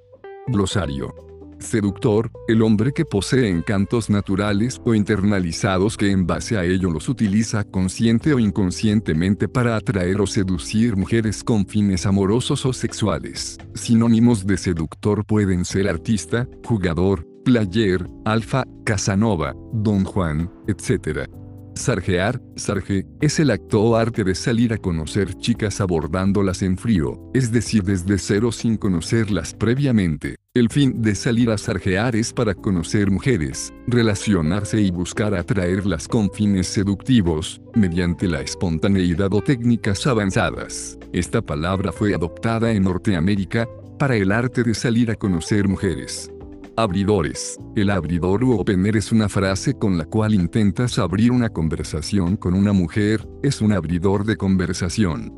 Glosario. 0.49 1.34
Seductor, 1.65 2.31
el 2.47 2.63
hombre 2.63 2.93
que 2.93 3.05
posee 3.05 3.49
encantos 3.49 4.11
naturales 4.11 4.81
o 4.85 4.95
internalizados 4.95 5.97
que 5.97 6.11
en 6.11 6.27
base 6.27 6.57
a 6.57 6.65
ello 6.65 6.91
los 6.91 7.09
utiliza 7.09 7.65
consciente 7.65 8.33
o 8.35 8.39
inconscientemente 8.39 9.49
para 9.49 9.77
atraer 9.77 10.21
o 10.21 10.27
seducir 10.27 10.97
mujeres 10.97 11.43
con 11.43 11.67
fines 11.67 12.07
amorosos 12.07 12.65
o 12.67 12.73
sexuales. 12.73 13.59
Sinónimos 13.75 14.47
de 14.47 14.57
seductor 14.59 15.25
pueden 15.25 15.65
ser 15.65 15.89
artista, 15.89 16.47
jugador, 16.65 17.27
player, 17.45 18.07
alfa, 18.25 18.65
casanova, 18.85 19.55
don 19.73 20.05
Juan, 20.05 20.51
etc. 20.69 21.29
Sarjear, 21.75 22.41
sarje, 22.55 23.05
es 23.21 23.41
el 23.41 23.51
acto 23.51 23.83
o 23.83 23.97
arte 23.97 24.23
de 24.23 24.35
salir 24.35 24.73
a 24.73 24.79
conocer 24.79 25.35
chicas 25.35 25.81
abordándolas 25.81 26.63
en 26.63 26.79
frío, 26.79 27.21
es 27.35 27.51
decir, 27.51 27.83
desde 27.83 28.17
cero 28.19 28.53
sin 28.53 28.77
conocerlas 28.77 29.55
previamente. 29.55 30.37
El 30.55 30.69
fin 30.71 31.03
de 31.03 31.17
salir 31.17 31.51
a 31.51 31.59
sarjear 31.59 32.15
es 32.15 32.33
para 32.33 32.55
conocer 32.55 33.11
mujeres, 33.11 33.73
relacionarse 33.89 34.81
y 34.81 34.93
buscar 34.93 35.35
atraerlas 35.35 36.07
con 36.07 36.31
fines 36.31 36.69
seductivos, 36.69 37.61
mediante 37.75 38.29
la 38.29 38.41
espontaneidad 38.41 39.35
o 39.35 39.43
técnicas 39.43 40.07
avanzadas. 40.07 40.97
Esta 41.13 41.43
palabra 41.43 41.91
fue 41.91 42.15
adoptada 42.15 42.71
en 42.71 42.85
Norteamérica, 42.85 43.69
para 43.99 44.17
el 44.17 44.33
arte 44.33 44.63
de 44.63 44.75
salir 44.75 45.11
a 45.11 45.15
conocer 45.15 45.69
mujeres. 45.69 46.31
Abridores. 46.77 47.57
El 47.77 47.89
abridor 47.89 48.43
u 48.43 48.59
opener 48.59 48.97
es 48.97 49.13
una 49.13 49.29
frase 49.29 49.75
con 49.75 49.97
la 49.97 50.07
cual 50.07 50.35
intentas 50.35 50.99
abrir 50.99 51.31
una 51.31 51.49
conversación 51.49 52.37
con 52.37 52.55
una 52.55 52.73
mujer, 52.73 53.25
es 53.45 53.61
un 53.61 53.73
abridor 53.73 54.25
de 54.25 54.37
conversación. 54.37 55.33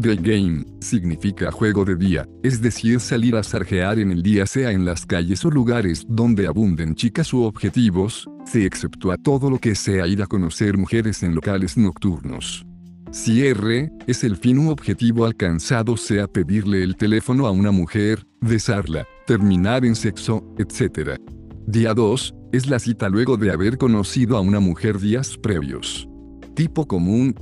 The 0.00 0.16
game 0.16 0.64
significa 0.80 1.52
juego 1.52 1.84
de 1.84 1.94
día, 1.94 2.26
es 2.42 2.60
decir, 2.60 2.98
salir 2.98 3.36
a 3.36 3.44
sarjear 3.44 4.00
en 4.00 4.10
el 4.10 4.20
día 4.20 4.46
sea 4.46 4.72
en 4.72 4.84
las 4.84 5.06
calles 5.06 5.44
o 5.44 5.50
lugares 5.50 6.04
donde 6.08 6.48
abunden 6.48 6.96
chicas 6.96 7.32
u 7.32 7.42
objetivos, 7.42 8.28
se 8.44 8.66
exceptúa 8.66 9.16
todo 9.16 9.48
lo 9.48 9.58
que 9.58 9.76
sea 9.76 10.08
ir 10.08 10.22
a 10.22 10.26
conocer 10.26 10.76
mujeres 10.76 11.22
en 11.22 11.36
locales 11.36 11.76
nocturnos. 11.76 12.66
Cierre, 13.12 13.90
es 14.08 14.24
el 14.24 14.36
fin 14.36 14.58
u 14.58 14.70
objetivo 14.70 15.24
alcanzado 15.24 15.96
sea 15.96 16.26
pedirle 16.26 16.82
el 16.82 16.96
teléfono 16.96 17.46
a 17.46 17.52
una 17.52 17.70
mujer, 17.70 18.26
besarla, 18.40 19.06
terminar 19.30 19.84
en 19.84 19.94
sexo, 19.94 20.42
etc. 20.58 21.16
Día 21.64 21.94
2, 21.94 22.34
es 22.50 22.66
la 22.66 22.80
cita 22.80 23.08
luego 23.08 23.36
de 23.36 23.52
haber 23.52 23.78
conocido 23.78 24.36
a 24.36 24.40
una 24.40 24.58
mujer 24.58 24.98
días 24.98 25.38
previos. 25.38 26.08
Tipo 26.56 26.84
común, 26.88 27.36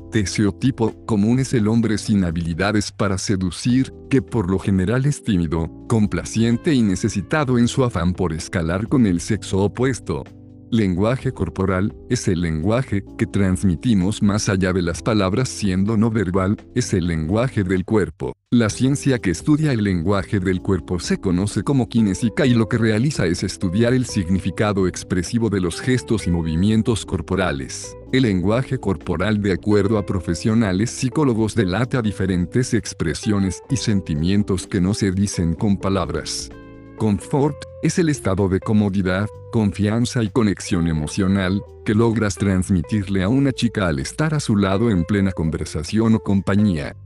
tipo 0.60 1.06
común 1.06 1.38
es 1.38 1.54
el 1.54 1.67
hombre 1.67 1.97
sin 1.97 2.24
habilidades 2.24 2.92
para 2.92 3.17
seducir, 3.17 3.90
que 4.10 4.21
por 4.21 4.51
lo 4.51 4.58
general 4.58 5.06
es 5.06 5.24
tímido, 5.24 5.71
complaciente 5.88 6.74
y 6.74 6.83
necesitado 6.83 7.56
en 7.56 7.69
su 7.69 7.83
afán 7.85 8.12
por 8.12 8.35
escalar 8.35 8.87
con 8.87 9.06
el 9.06 9.22
sexo 9.22 9.60
opuesto. 9.60 10.24
Lenguaje 10.70 11.33
corporal, 11.33 11.94
es 12.10 12.28
el 12.28 12.42
lenguaje 12.42 13.02
que 13.17 13.24
transmitimos 13.24 14.22
más 14.22 14.51
allá 14.51 14.74
de 14.74 14.83
las 14.83 15.01
palabras 15.01 15.49
siendo 15.49 15.97
no 15.97 16.10
verbal, 16.10 16.58
es 16.74 16.92
el 16.92 17.06
lenguaje 17.06 17.65
del 17.65 17.86
cuerpo. 17.86 18.34
La 18.51 18.68
ciencia 18.68 19.18
que 19.18 19.31
estudia 19.31 19.72
el 19.72 19.83
lenguaje 19.83 20.40
del 20.40 20.60
cuerpo 20.60 21.01
se 21.01 21.18
conoce 21.18 21.62
como 21.62 21.88
kinésica 21.88 22.44
y 22.44 22.52
lo 22.52 22.68
que 22.68 22.76
realiza 22.76 23.24
es 23.26 23.44
estudiar 23.44 23.94
el 23.94 24.04
significado 24.04 24.86
expresivo 24.86 25.49
de 25.49 25.62
los 25.62 25.81
gestos 25.81 26.26
y 26.26 26.31
movimientos 26.31 27.06
corporales. 27.06 27.97
El 28.12 28.24
lenguaje 28.24 28.76
corporal 28.78 29.40
de 29.40 29.52
acuerdo 29.52 29.97
a 29.97 30.04
profesionales 30.04 30.90
psicólogos 30.90 31.54
delata 31.54 32.02
diferentes 32.02 32.74
expresiones 32.74 33.62
y 33.70 33.76
sentimientos 33.76 34.67
que 34.67 34.83
no 34.83 34.92
se 34.92 35.12
dicen 35.12 35.54
con 35.54 35.78
palabras. 35.78 36.51
Confort 36.98 37.56
es 37.81 38.00
el 38.00 38.08
estado 38.08 38.48
de 38.48 38.58
comodidad, 38.58 39.28
confianza 39.52 40.24
y 40.24 40.31
conexión 40.31 40.88
emocional 40.88 41.62
que 41.84 41.94
logras 41.94 42.34
transmitirle 42.34 43.22
a 43.22 43.28
una 43.28 43.52
chica 43.52 43.86
al 43.86 44.00
estar 44.00 44.34
a 44.34 44.40
su 44.40 44.56
lado 44.56 44.90
en 44.90 45.04
plena 45.04 45.31
conversación 45.31 46.16
o 46.16 46.18
compañía. 46.20 46.97